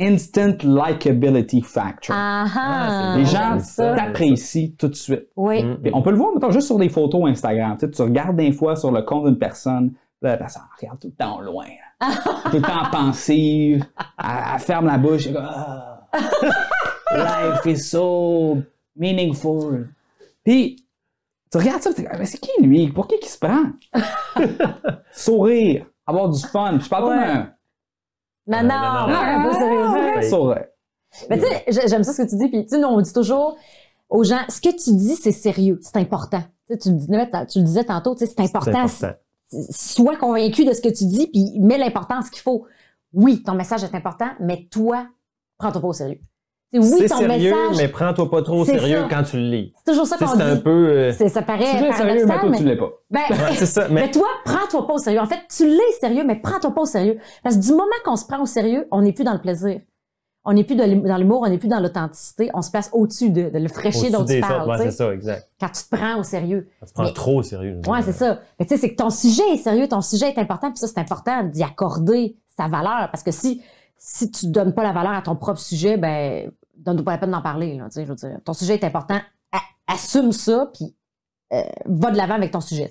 instant 0.00 0.56
likability 0.62 1.62
factor. 1.62 2.14
Ah, 2.18 2.46
ah, 2.56 3.14
Les 3.16 3.24
c'est 3.26 3.36
gens 3.36 3.58
t'apprécient 3.94 4.70
tout 4.78 4.88
de 4.88 4.94
suite. 4.94 5.28
Oui. 5.36 5.64
Puis 5.82 5.92
on 5.94 6.02
peut 6.02 6.10
le 6.10 6.16
voir, 6.16 6.32
mettons, 6.34 6.50
juste 6.50 6.66
sur 6.66 6.78
des 6.78 6.88
photos 6.88 7.28
Instagram. 7.28 7.76
Tu, 7.78 7.86
sais, 7.86 7.90
tu 7.92 8.02
regardes 8.02 8.36
des 8.36 8.52
fois 8.52 8.74
sur 8.76 8.90
le 8.90 9.02
compte 9.02 9.26
d'une 9.26 9.38
personne, 9.38 9.92
là, 10.22 10.30
la 10.30 10.36
personne 10.36 10.62
regarde 10.80 10.98
tout 11.00 11.08
le 11.08 11.14
temps 11.14 11.40
loin. 11.40 11.66
tout 12.00 12.56
le 12.56 12.62
temps 12.62 12.90
pensive. 12.90 13.84
Elle, 14.18 14.30
elle 14.54 14.60
ferme 14.60 14.86
la 14.86 14.98
bouche. 14.98 15.26
Elle 15.28 15.36
Ah, 15.38 16.00
life 17.62 17.66
is 17.66 17.78
so 17.78 18.58
meaningful. 18.96 19.88
Puis, 20.44 20.76
tu 21.52 21.58
regardes 21.58 21.82
ça, 21.82 21.94
tu 21.94 22.02
dis, 22.02 22.08
mais 22.18 22.24
c'est 22.26 22.38
qui 22.38 22.50
lui? 22.62 22.88
Pour 22.88 23.06
qui 23.06 23.18
qu'il 23.20 23.28
se 23.28 23.38
prend? 23.38 23.62
Sourire, 25.12 25.86
avoir 26.06 26.28
du 26.28 26.40
fun. 26.40 26.74
Puis 26.76 26.84
je 26.84 26.88
parle 26.90 27.04
Ouais. 27.08 27.16
pas 27.16 27.32
d'un 27.34 27.53
Non, 28.46 28.62
non, 28.62 28.68
non, 28.68 29.08
non, 29.08 29.48
un 29.48 29.52
sourire. 30.22 30.64
Mais 31.30 31.38
tu 31.38 31.44
sais, 31.46 31.64
j'ai- 31.68 31.88
j'aime 31.88 32.02
ça 32.04 32.12
ce 32.12 32.22
que 32.22 32.28
tu 32.28 32.36
dis. 32.36 32.48
Puis 32.48 32.62
tu 32.64 32.68
sais, 32.70 32.78
nous, 32.78 32.88
on 32.88 33.00
dit 33.00 33.12
toujours 33.12 33.56
aux 34.10 34.24
gens, 34.24 34.40
ce 34.48 34.60
que 34.60 34.68
tu 34.70 34.94
dis, 34.96 35.16
c'est 35.16 35.32
sérieux, 35.32 35.78
c'est 35.82 35.96
important. 35.96 36.42
Tu 36.68 36.78
tu 36.78 36.88
le 36.90 36.96
disais, 36.96 37.30
tu 37.50 37.58
le 37.58 37.64
disais 37.64 37.84
tantôt, 37.84 38.14
tu 38.14 38.20
sais, 38.20 38.26
c'est 38.26 38.34
C'est 38.46 38.56
important. 38.56 38.78
important. 38.78 39.12
Sois 39.70 40.16
convaincu 40.16 40.64
de 40.64 40.72
ce 40.72 40.80
que 40.80 40.88
tu 40.88 41.04
dis, 41.06 41.26
puis 41.28 41.58
mets 41.60 41.78
l'importance 41.78 42.30
qu'il 42.30 42.42
faut. 42.42 42.66
Oui, 43.12 43.42
ton 43.44 43.54
message 43.54 43.84
est 43.84 43.94
important, 43.94 44.28
mais 44.40 44.66
toi, 44.70 45.06
prends-toi 45.58 45.80
pas 45.80 45.86
au 45.88 45.92
sérieux. 45.92 46.18
Sais, 46.82 46.92
oui, 46.92 46.94
c'est 47.02 47.08
ton 47.08 47.18
sérieux, 47.18 47.50
message, 47.54 47.76
mais 47.76 47.88
prends-toi 47.88 48.30
pas 48.30 48.42
trop 48.42 48.60
au 48.60 48.64
C'est 48.64 48.78
sérieux 48.78 49.02
ça. 49.02 49.08
quand 49.10 49.22
tu 49.22 49.36
le 49.36 49.42
lis. 49.50 49.72
c'est 49.76 49.92
toujours 49.92 50.06
ça 50.06 50.16
qu'on 50.16 50.26
c'est 50.26 50.42
un 50.42 50.54
dit. 50.56 50.60
peu. 50.62 50.70
euh, 50.88 51.12
C'est- 51.12 51.28
Ça 51.28 51.42
paraît 51.42 51.64
Tu 51.70 51.84
l'es 51.84 51.92
sérieux, 51.92 52.26
mais 52.26 52.34
toi, 52.38 52.48
mais... 52.50 52.56
tu 52.58 52.64
l'es 52.64 52.76
pas. 52.76 52.90
Ben, 53.10 53.20
ouais, 53.30 53.36
c'est 53.56 53.66
ça. 53.66 53.86
Mais 53.90 54.02
Mais 54.06 54.10
toi, 54.10 54.26
prends-toi 54.44 54.86
pas 54.86 54.92
au 54.94 54.98
sérieux. 54.98 55.20
En 55.20 55.26
fait, 55.26 55.38
tu 55.56 55.66
l'es 55.68 55.92
sérieux, 56.00 56.24
mais 56.26 56.36
prends-toi 56.36 56.74
pas 56.74 56.80
au 56.82 56.86
sérieux. 56.86 57.18
Parce 57.42 57.56
que 57.56 57.60
du 57.62 57.70
moment 57.70 57.84
qu'on 58.04 58.16
se 58.16 58.26
prend 58.26 58.42
au 58.42 58.46
sérieux, 58.46 58.86
on 58.90 59.02
n'est 59.02 59.12
plus 59.12 59.24
dans 59.24 59.32
le 59.34 59.40
plaisir. 59.40 59.80
On 60.46 60.52
n'est 60.52 60.64
plus 60.64 60.76
dans 60.76 61.16
l'humour, 61.16 61.42
on 61.46 61.48
n'est 61.48 61.56
plus 61.56 61.68
dans 61.68 61.80
l'authenticité. 61.80 62.50
On 62.52 62.60
se 62.60 62.70
place 62.70 62.90
au-dessus 62.92 63.30
de, 63.30 63.48
de 63.48 63.58
le 63.58 63.64
au-dessus 63.64 64.10
dont 64.10 64.24
tu 64.26 64.40
parles. 64.40 64.68
ouais, 64.68 64.76
c'est 64.78 64.90
ça, 64.90 65.14
exact. 65.14 65.48
quand 65.58 65.68
tu 65.68 65.84
te 65.84 65.96
prends 65.96 66.18
au 66.18 66.22
sérieux. 66.22 66.68
Tu 66.82 66.88
te 66.88 66.92
prends 66.92 67.04
Mais- 67.04 67.12
trop 67.14 67.38
au 67.38 67.42
sérieux. 67.42 67.80
Ouais, 67.86 68.02
c'est 68.02 68.12
ça. 68.12 68.40
Mais 68.60 68.66
tu 68.66 68.74
sais, 68.74 68.80
c'est 68.80 68.90
que 68.90 68.96
ton 68.96 69.08
sujet 69.08 69.42
est 69.54 69.56
sérieux, 69.56 69.88
ton 69.88 70.02
sujet 70.02 70.28
est 70.28 70.38
important, 70.38 70.68
puis 70.70 70.78
ça, 70.78 70.86
c'est 70.88 70.98
important 70.98 71.44
d'y 71.44 71.62
accorder 71.62 72.36
sa 72.58 72.68
valeur. 72.68 73.08
Parce 73.10 73.22
que 73.22 73.30
si, 73.30 73.62
si 73.96 74.30
tu 74.30 74.48
donnes 74.48 74.74
pas 74.74 74.82
la 74.82 74.92
valeur 74.92 75.12
à 75.12 75.22
ton 75.22 75.34
propre 75.34 75.60
sujet, 75.60 75.96
ben, 75.96 76.50
donne-toi 76.76 77.04
pas 77.04 77.12
la 77.12 77.18
peine 77.18 77.30
d'en 77.30 77.42
parler. 77.42 77.76
Là, 77.76 77.88
je 77.94 78.00
veux 78.02 78.14
dire. 78.14 78.38
Ton 78.44 78.52
sujet 78.52 78.74
est 78.74 78.84
important, 78.84 79.20
assume 79.86 80.32
ça, 80.32 80.70
puis 80.72 80.94
euh, 81.52 81.62
va 81.86 82.10
de 82.10 82.16
l'avant 82.16 82.34
avec 82.34 82.50
ton 82.52 82.60
sujet. 82.60 82.88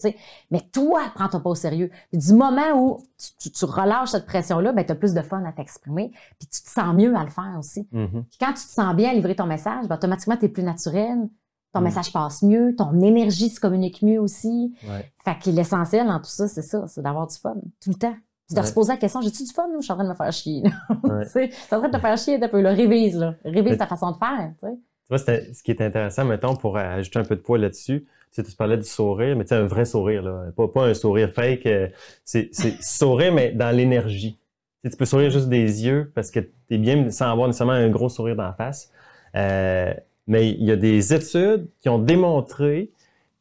Mais 0.51 0.61
toi, 0.71 1.01
prends-toi 1.15 1.41
pas 1.41 1.49
au 1.49 1.55
sérieux. 1.55 1.89
Puis 2.11 2.19
du 2.19 2.33
moment 2.33 2.71
où 2.75 2.99
tu, 3.17 3.49
tu- 3.49 3.51
tu 3.51 3.65
relâches 3.65 4.09
cette 4.09 4.25
pression-là, 4.27 4.71
ben, 4.71 4.85
tu 4.85 4.91
as 4.91 4.95
plus 4.95 5.13
de 5.13 5.21
fun 5.21 5.43
à 5.43 5.51
t'exprimer, 5.51 6.11
puis 6.39 6.47
tu 6.47 6.61
te 6.61 6.69
sens 6.69 6.93
mieux 6.95 7.13
à 7.15 7.23
le 7.23 7.29
faire 7.31 7.55
aussi. 7.59 7.87
Mhm. 7.91 8.23
Puis 8.29 8.37
quand 8.39 8.53
tu 8.53 8.65
te 8.65 8.71
sens 8.71 8.95
bien 8.95 9.09
à 9.09 9.13
livrer 9.13 9.35
ton 9.35 9.47
message, 9.47 9.87
ben, 9.87 9.95
automatiquement, 9.95 10.37
tu 10.37 10.45
es 10.45 10.49
plus 10.49 10.63
naturel. 10.63 11.27
Ton 11.73 11.81
Mm. 11.81 11.85
message 11.85 12.13
passe 12.13 12.43
mieux, 12.43 12.75
ton 12.77 13.01
énergie 13.01 13.49
se 13.49 13.59
communique 13.59 14.03
mieux 14.03 14.19
aussi. 14.21 14.75
Ouais. 14.87 15.11
Fait 15.25 15.35
que 15.43 15.49
l'essentiel 15.49 16.05
dans 16.05 16.19
tout 16.19 16.25
ça, 16.29 16.47
c'est 16.47 16.61
ça, 16.61 16.85
c'est 16.87 17.01
d'avoir 17.01 17.25
du 17.25 17.35
fun, 17.35 17.55
tout 17.81 17.89
le 17.89 17.95
temps. 17.95 18.15
Puis 18.47 18.55
de 18.55 18.59
Ouais. 18.61 18.65
se 18.67 18.73
poser 18.73 18.91
la 18.93 18.97
question, 18.97 19.21
j'ai-tu 19.21 19.43
du 19.43 19.51
fun 19.51 19.67
ou 19.75 19.79
je 19.79 19.83
suis 19.83 19.91
en 19.91 19.95
train 19.95 20.03
de 20.03 20.09
me 20.09 20.15
faire 20.15 20.31
chier? 20.31 20.63
Ouais. 21.03 21.23
Tu 21.25 21.29
sais, 21.31 21.49
je 21.49 21.55
suis 21.55 21.75
en 21.75 21.79
train 21.79 21.89
de 21.89 21.93
te 21.95 21.99
faire 22.01 22.17
chier 22.17 22.43
un 22.43 22.47
peu, 22.47 22.61
là. 22.61 22.71
Révise, 22.73 23.17
là. 23.17 23.35
Révise 23.45 23.77
ta 23.77 23.87
façon 23.87 24.11
de 24.11 24.17
faire, 24.17 24.51
tu 24.59 24.67
sais. 24.67 24.73
Tu 24.75 25.09
vois, 25.09 25.17
ce 25.17 25.63
qui 25.63 25.71
est 25.71 25.81
intéressant, 25.81 26.25
mettons, 26.25 26.55
pour 26.55 26.77
ajouter 26.77 27.19
un 27.19 27.23
peu 27.23 27.35
de 27.35 27.41
poids 27.41 27.57
là-dessus, 27.57 28.01
tu 28.05 28.07
sais, 28.31 28.43
tu 28.43 28.55
parlais 28.55 28.77
du 28.77 28.83
sourire, 28.85 29.35
mais 29.35 29.43
tu 29.43 29.49
sais, 29.49 29.55
un 29.55 29.65
vrai 29.65 29.85
sourire, 29.85 30.21
là. 30.23 30.45
Pas, 30.55 30.67
pas 30.67 30.85
un 30.85 30.93
sourire 30.93 31.29
fake. 31.33 31.65
euh, 31.65 31.87
c'est, 32.25 32.49
c'est 32.51 32.75
sourire, 32.81 33.33
mais 33.33 33.51
dans 33.51 33.75
l'énergie. 33.75 34.37
Tu 34.83 34.89
sais, 34.89 34.91
tu 34.91 34.97
peux 34.97 35.05
sourire 35.05 35.29
juste 35.29 35.49
des 35.49 35.85
yeux 35.85 36.11
parce 36.15 36.31
que 36.31 36.39
tu 36.39 36.49
es 36.71 36.77
bien 36.77 37.09
sans 37.11 37.31
avoir 37.31 37.47
nécessairement 37.47 37.73
un 37.73 37.89
gros 37.89 38.09
sourire 38.09 38.35
dans 38.35 38.43
la 38.43 38.53
face. 38.53 38.91
Euh, 39.35 39.93
mais 40.27 40.49
il 40.51 40.63
y 40.63 40.71
a 40.71 40.75
des 40.77 41.13
études 41.13 41.67
qui 41.81 41.89
ont 41.89 41.99
démontré 41.99 42.89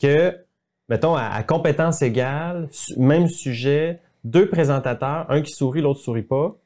que, 0.00 0.36
mettons, 0.88 1.14
à, 1.14 1.26
à 1.26 1.42
compétence 1.42 2.03
égale, 2.03 2.68
même 2.96 3.28
sujet, 3.28 4.00
deux 4.24 4.48
présentateurs, 4.48 5.26
un 5.28 5.40
qui 5.42 5.52
sourit, 5.52 5.80
l'autre 5.82 6.00
sourit 6.00 6.22
pas, 6.22 6.56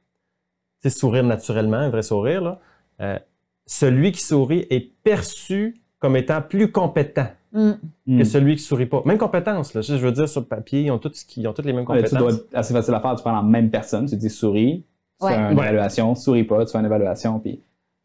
c'est 0.82 0.90
sourire 0.90 1.24
naturellement, 1.24 1.78
un 1.78 1.90
vrai 1.90 2.02
sourire, 2.02 2.40
là. 2.42 2.60
Euh, 3.00 3.18
celui 3.66 4.12
qui 4.12 4.20
sourit 4.22 4.66
est 4.70 4.92
perçu 5.02 5.80
comme 5.98 6.16
étant 6.16 6.42
plus 6.42 6.70
compétent 6.70 7.28
Mm. 7.52 8.18
Que 8.18 8.24
celui 8.24 8.56
qui 8.56 8.62
sourit 8.62 8.84
pas. 8.84 9.00
Même 9.06 9.16
compétence, 9.16 9.72
là. 9.72 9.80
Je 9.80 9.94
veux 9.94 10.12
dire, 10.12 10.28
sur 10.28 10.42
le 10.42 10.46
papier, 10.46 10.82
ils 10.82 10.90
ont, 10.90 10.98
tous, 10.98 11.24
ils 11.38 11.48
ont 11.48 11.54
toutes 11.54 11.64
les 11.64 11.72
mêmes 11.72 11.86
Ouais, 11.88 12.02
compétences. 12.02 12.10
tu 12.10 12.16
dois 12.16 12.32
être 12.32 12.44
assez 12.52 12.74
facile 12.74 12.92
à 12.92 13.00
faire. 13.00 13.14
Tu 13.16 13.22
prends 13.22 13.32
la 13.34 13.40
même 13.42 13.70
personne, 13.70 14.04
tu 14.06 14.14
dis 14.16 14.28
souris, 14.28 14.84
tu 15.18 15.26
Ouais. 15.26 15.32
fais 15.32 15.38
une 15.38 15.46
Ouais. 15.58 15.64
évaluation, 15.64 16.14
souris 16.14 16.44
pas, 16.44 16.66
tu 16.66 16.72
fais 16.72 16.78
une 16.78 16.84
évaluation, 16.84 17.38
puis 17.38 17.62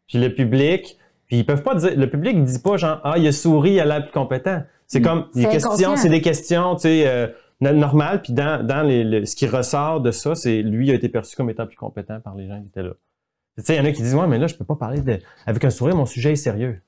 Puis 0.08 0.18
le 0.18 0.32
public, 0.34 0.96
puis 1.26 1.38
ils 1.38 1.44
peuvent 1.44 1.62
pas 1.62 1.74
dire, 1.74 1.90
le 1.98 2.08
public 2.08 2.42
dit 2.44 2.58
pas 2.60 2.78
genre, 2.78 3.00
ah, 3.04 3.18
il 3.18 3.26
a 3.26 3.32
souri, 3.32 3.72
il 3.72 3.80
a 3.80 3.84
l'air 3.84 4.02
plus 4.04 4.12
compétent. 4.12 4.62
C'est 4.86 5.00
Mm. 5.00 5.02
comme, 5.02 5.26
des 5.34 5.42
C'est 5.42 5.48
questions, 5.50 5.96
c'est 5.96 6.08
des 6.08 6.22
questions, 6.22 6.74
tu 6.76 6.82
sais, 6.82 7.06
euh, 7.06 7.26
no- 7.62 7.72
normales, 7.72 8.20
puis 8.22 8.32
dans, 8.32 8.66
dans 8.66 8.82
les, 8.82 9.04
le- 9.04 9.24
ce 9.24 9.34
qui 9.36 9.46
ressort 9.46 10.00
de 10.00 10.10
ça, 10.10 10.34
c'est 10.34 10.62
lui 10.62 10.90
a 10.90 10.94
été 10.94 11.08
perçu 11.08 11.36
comme 11.36 11.48
étant 11.50 11.66
plus 11.66 11.76
compétent 11.76 12.20
par 12.20 12.34
les 12.34 12.46
gens 12.48 12.60
qui 12.60 12.68
étaient 12.68 12.82
là. 12.82 12.92
Tu 13.56 13.64
sais, 13.64 13.74
il 13.74 13.78
y 13.78 13.80
en 13.80 13.84
a 13.84 13.92
qui 13.92 14.02
disent, 14.02 14.14
ouais, 14.14 14.26
mais 14.26 14.38
là, 14.38 14.46
je 14.46 14.54
peux 14.54 14.64
pas 14.64 14.76
parler 14.76 15.00
de, 15.00 15.18
avec 15.46 15.64
un 15.64 15.70
sourire, 15.70 15.94
mon 15.96 16.06
sujet 16.06 16.32
est 16.32 16.36
sérieux. 16.36 16.80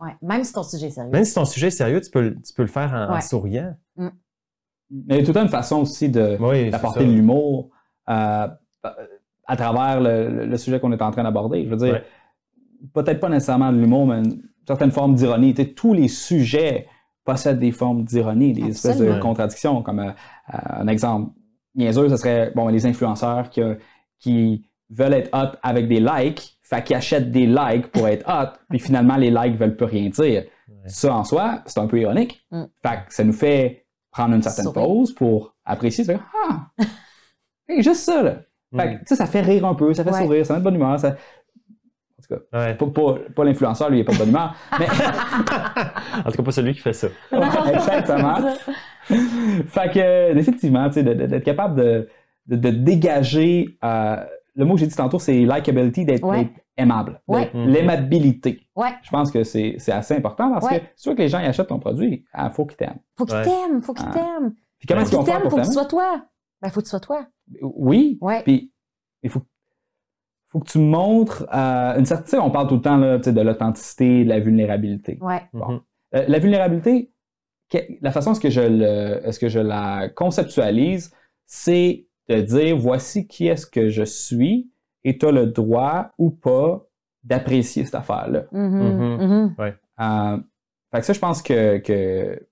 Ouais. 0.00 0.10
Même 0.22 0.44
si 0.44 0.52
ton 0.52 0.62
sujet 0.62 0.86
est 0.88 0.90
sérieux. 0.90 1.10
Même 1.10 1.24
si 1.24 1.34
ton 1.34 1.44
sujet 1.44 1.68
est 1.68 1.70
sérieux, 1.70 2.00
tu 2.00 2.10
peux, 2.10 2.20
le- 2.22 2.34
tu 2.42 2.52
peux 2.54 2.62
le 2.62 2.68
faire 2.68 2.92
en, 3.10 3.20
souriant. 3.20 3.74
Mais 3.96 4.10
il 4.90 5.16
y 5.16 5.20
a 5.28 5.32
tout 5.32 5.36
une 5.38 5.48
façon 5.48 5.80
aussi 5.82 6.08
de, 6.08 6.36
Oui, 6.40 6.70
d'apporter 6.70 7.00
ça. 7.00 7.06
l'humour 7.06 7.70
euh, 8.08 8.46
à 9.48 9.56
travers 9.56 10.00
le, 10.00 10.56
sujet 10.56 10.78
qu'on 10.80 10.92
est 10.92 11.02
en 11.02 11.10
train 11.10 11.24
d'aborder. 11.24 11.64
Je 11.64 11.70
veux 11.70 11.76
dire, 11.76 11.94
Ouais. 11.94 12.04
peut-être 12.94 13.18
pas 13.20 13.28
nécessairement 13.28 13.72
de 13.72 13.78
l'humour, 13.78 14.06
mais 14.06 14.18
une 14.18 14.42
certaine 14.66 14.92
forme 14.92 15.14
d'ironie. 15.14 15.54
Tu 15.54 15.62
sais, 15.62 15.68
tous 15.70 15.92
les 15.94 16.08
sujets 16.08 16.86
possèdent 17.26 17.58
des 17.58 17.72
formes 17.72 18.04
d'ironie, 18.04 18.52
des 18.54 18.68
espèces 18.70 18.98
de 18.98 19.18
contradictions. 19.20 19.82
Comme 19.82 19.98
euh, 19.98 20.10
euh, 20.54 20.58
un 20.70 20.86
exemple 20.88 21.32
niaiseux, 21.74 22.08
ce 22.08 22.16
serait 22.16 22.52
bon, 22.54 22.68
les 22.68 22.86
influenceurs 22.86 23.50
qui, 23.50 23.60
qui 24.18 24.66
veulent 24.88 25.12
être 25.14 25.30
hot 25.34 25.56
avec 25.62 25.88
des 25.88 26.00
likes, 26.00 26.58
fait 26.62 26.82
qu'ils 26.82 26.96
achètent 26.96 27.30
des 27.30 27.46
likes 27.46 27.88
pour 27.88 28.08
être 28.08 28.24
hot, 28.28 28.56
puis 28.70 28.78
finalement 28.78 29.16
les 29.16 29.30
likes 29.30 29.58
veulent 29.58 29.76
plus 29.76 29.86
rien 29.86 30.08
dire. 30.08 30.44
Ouais. 30.68 30.74
Ça 30.86 31.14
en 31.14 31.24
soi, 31.24 31.60
c'est 31.66 31.78
un 31.80 31.86
peu 31.86 32.00
ironique. 32.00 32.44
Mm. 32.50 32.64
Fait 32.82 32.98
que 33.06 33.14
ça 33.14 33.24
nous 33.24 33.32
fait 33.32 33.84
prendre 34.10 34.34
une 34.34 34.42
certaine 34.42 34.64
Sourire. 34.64 34.86
pause 34.86 35.14
pour 35.14 35.54
apprécier, 35.64 36.04
dire 36.04 36.24
Ah! 36.48 36.68
Juste 37.78 38.02
ça, 38.02 38.22
là. 38.22 38.36
Fait 38.74 38.94
que, 38.94 38.98
tu 39.00 39.04
sais, 39.06 39.16
ça 39.16 39.26
fait 39.26 39.40
rire 39.42 39.64
un 39.66 39.74
peu, 39.74 39.92
ça 39.94 40.04
fait 40.04 40.10
Ouais. 40.12 40.22
sourire, 40.22 40.44
ça 40.46 40.54
met 40.54 40.60
de 40.60 40.64
bonne 40.64 40.74
humeur. 40.76 40.98
Ça... 40.98 41.16
En 42.30 42.36
tout 42.36 42.42
cas, 42.50 42.58
Ouais. 42.58 42.74
pas, 42.74 42.86
pas, 42.86 43.14
pas 43.34 43.44
l'influenceur, 43.44 43.90
lui, 43.90 43.98
il 43.98 44.00
est 44.00 44.04
pas 44.04 44.12
de 44.12 44.18
bonne 44.18 44.28
humeur. 44.30 44.54
Mais, 44.78 44.86
En 46.24 46.30
tout 46.30 46.36
cas, 46.36 46.42
pas 46.42 46.50
celui 46.52 46.74
qui 46.74 46.80
fait 46.80 46.92
ça. 46.92 47.08
Ouais, 47.32 47.38
exactement. 47.74 48.36
fait 49.06 49.90
que, 49.92 50.36
effectivement, 50.38 50.88
d'être 50.88 51.44
capable 51.44 51.76
de, 51.76 52.08
de, 52.46 52.56
de 52.56 52.70
dégager, 52.70 53.78
euh, 53.84 54.16
le 54.54 54.64
mot 54.64 54.74
que 54.74 54.80
j'ai 54.80 54.86
dit 54.86 54.94
tantôt, 54.96 55.18
c'est 55.18 55.34
likability, 55.44 56.04
d'être 56.04 56.24
Ouais. 56.26 56.50
aimable, 56.76 57.20
Ouais. 57.28 57.44
d'être 57.44 57.54
l'aimabilité. 57.56 58.60
Ouais. 58.74 58.88
Je 59.02 59.10
pense 59.10 59.30
que 59.30 59.44
c'est 59.44 59.76
assez 59.90 60.14
important 60.16 60.50
parce 60.52 60.66
Ouais. 60.66 60.80
que 60.80 60.86
si 60.96 61.02
tu 61.04 61.08
veux 61.10 61.14
que 61.14 61.22
les 61.22 61.28
gens 61.28 61.38
achètent 61.38 61.68
ton 61.68 61.78
produit, 61.78 62.24
il 62.36 62.50
faut 62.50 62.64
qu'ils 62.66 62.76
t'aiment. 62.78 62.98
Faut 63.16 63.24
qu'il 63.26 63.36
Ouais. 63.36 63.44
t'aime, 63.44 63.82
faut 63.82 63.94
qu'il 63.94 64.06
Ah. 64.08 64.12
t'aime. 64.14 64.52
Puis 64.78 64.86
comment 64.88 65.00
est-ce 65.00 65.10
qu'ils 65.10 65.16
Faut 65.18 65.22
vont 65.22 65.24
qu'il 65.24 65.32
faire 65.32 65.40
t'aime, 65.42 65.42
pour 65.42 65.50
faut 65.50 65.56
que 65.56 65.62
tu 65.62 65.68
t'aimer? 65.68 65.74
sois 65.74 65.84
toi. 65.88 66.22
Ben, 66.62 66.70
faut 66.70 66.80
que 66.80 66.84
tu 66.86 66.90
sois 66.90 67.00
toi. 67.00 67.26
Oui, 67.62 68.18
Ouais. 68.20 68.42
puis 68.42 68.72
il 69.22 69.30
faut, 69.30 69.42
faut 70.56 70.64
que 70.64 70.70
tu 70.70 70.78
montres 70.78 71.44
euh, 71.54 71.98
une 71.98 72.06
certaine... 72.06 72.40
On 72.40 72.50
parle 72.50 72.68
tout 72.68 72.76
le 72.76 72.80
temps 72.80 72.96
là, 72.96 73.18
de 73.18 73.40
l'authenticité, 73.40 74.24
de 74.24 74.28
la 74.28 74.40
vulnérabilité. 74.40 75.18
Ouais. 75.20 75.42
Bon. 75.52 75.68
Mhm. 75.68 75.80
Euh, 76.14 76.24
la 76.28 76.38
vulnérabilité, 76.38 77.12
que- 77.68 77.78
la 78.00 78.10
façon 78.10 78.32
est-ce 78.32 78.40
que 78.40 78.48
je 78.50 78.62
le, 78.62 79.26
est-ce 79.26 79.38
que 79.38 79.48
je 79.48 79.58
la 79.58 80.08
conceptualise, 80.08 81.12
c'est 81.44 82.06
de 82.28 82.40
dire 82.40 82.76
voici 82.76 83.26
qui 83.26 83.48
est-ce 83.48 83.66
que 83.66 83.88
je 83.90 84.02
suis 84.02 84.70
et 85.04 85.18
tu 85.18 85.26
as 85.26 85.30
le 85.32 85.46
droit 85.46 86.12
ou 86.18 86.30
pas 86.30 86.86
d'apprécier 87.22 87.84
cette 87.84 87.94
affaire-là. 87.96 88.44
Euh, 88.54 90.38
fait 90.92 91.00
que 91.00 91.04
ça, 91.06 91.12
je 91.12 91.18
pense 91.18 91.42
que, 91.42 91.78
que 91.78 92.48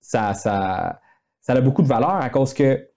ça, 0.00 0.32
ça, 0.34 1.00
ça 1.40 1.52
a 1.52 1.60
beaucoup 1.60 1.82
de 1.82 1.88
valeur 1.88 2.14
à 2.14 2.30
cause 2.30 2.54
que, 2.54 2.88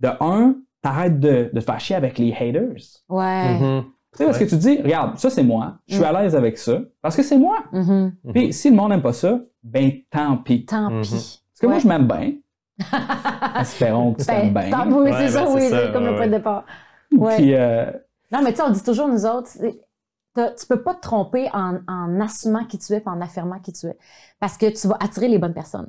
de 0.00 0.08
un, 0.20 0.56
t'arrêtes 0.84 1.18
de, 1.18 1.50
de 1.52 1.60
te 1.60 1.64
faire 1.64 1.80
chier 1.80 1.96
avec 1.96 2.18
les 2.18 2.32
haters. 2.32 2.76
Ouais. 3.08 3.58
Mhm. 3.58 3.84
Tu 4.12 4.18
sais, 4.18 4.24
parce 4.26 4.38
que 4.38 4.44
tu 4.44 4.56
dis, 4.56 4.80
regarde, 4.82 5.18
ça 5.18 5.28
c'est 5.30 5.42
moi, 5.42 5.78
je 5.88 5.94
suis 5.94 6.02
Mm. 6.04 6.06
à 6.06 6.12
l'aise 6.22 6.36
avec 6.36 6.56
ça, 6.58 6.78
parce 7.02 7.16
que 7.16 7.22
c'est 7.24 7.38
moi. 7.38 7.56
Mhm. 7.72 8.14
Puis 8.32 8.52
si 8.52 8.70
le 8.70 8.76
monde 8.76 8.90
n'aime 8.90 9.02
pas 9.02 9.12
ça, 9.12 9.40
ben 9.64 9.90
tant 10.10 10.36
pis. 10.36 10.66
Tant 10.66 11.00
pis. 11.00 11.10
Parce 11.10 11.60
que 11.60 11.66
moi, 11.66 11.78
je 11.78 11.88
m'aime 11.88 12.06
bien. 12.06 12.32
Espérons 13.60 14.12
que 14.14 14.20
tu 14.20 14.26
t'aimes 14.26 14.52
Ben, 14.52 14.68
bien. 14.68 14.78
tant- 14.78 14.88
oui, 14.90 15.10
Ouais, 15.10 15.12
c'est 15.18 15.28
ça, 15.30 15.44
ben, 15.44 15.52
oui, 15.54 15.60
c'est 15.62 15.70
ça, 15.70 15.86
c'est 15.86 15.92
comme 15.92 16.04
ouais, 16.04 16.10
le 16.10 16.16
point 16.16 16.26
de 16.26 16.32
départ. 16.32 16.64
Ouais. 17.12 17.36
Puis, 17.36 17.54
euh, 17.54 17.90
Non, 18.32 18.40
mais 18.42 18.50
tu 18.50 18.56
sais, 18.56 18.62
on 18.62 18.70
dit 18.70 18.82
toujours, 18.82 19.08
nous 19.08 19.24
autres, 19.26 19.50
tu 19.60 20.66
peux 20.68 20.82
pas 20.82 20.94
te 20.94 21.00
tromper 21.00 21.48
en, 21.52 21.78
en 21.88 22.20
assumant 22.20 22.64
qui 22.64 22.78
tu 22.78 22.92
es 22.92 22.98
et 22.98 23.02
en 23.06 23.20
affirmant 23.20 23.58
qui 23.60 23.72
tu 23.72 23.86
es. 23.86 23.96
Parce 24.40 24.56
que 24.58 24.66
tu 24.70 24.88
vas 24.88 24.96
attirer 25.00 25.28
les 25.28 25.38
bonnes 25.38 25.54
personnes. 25.54 25.88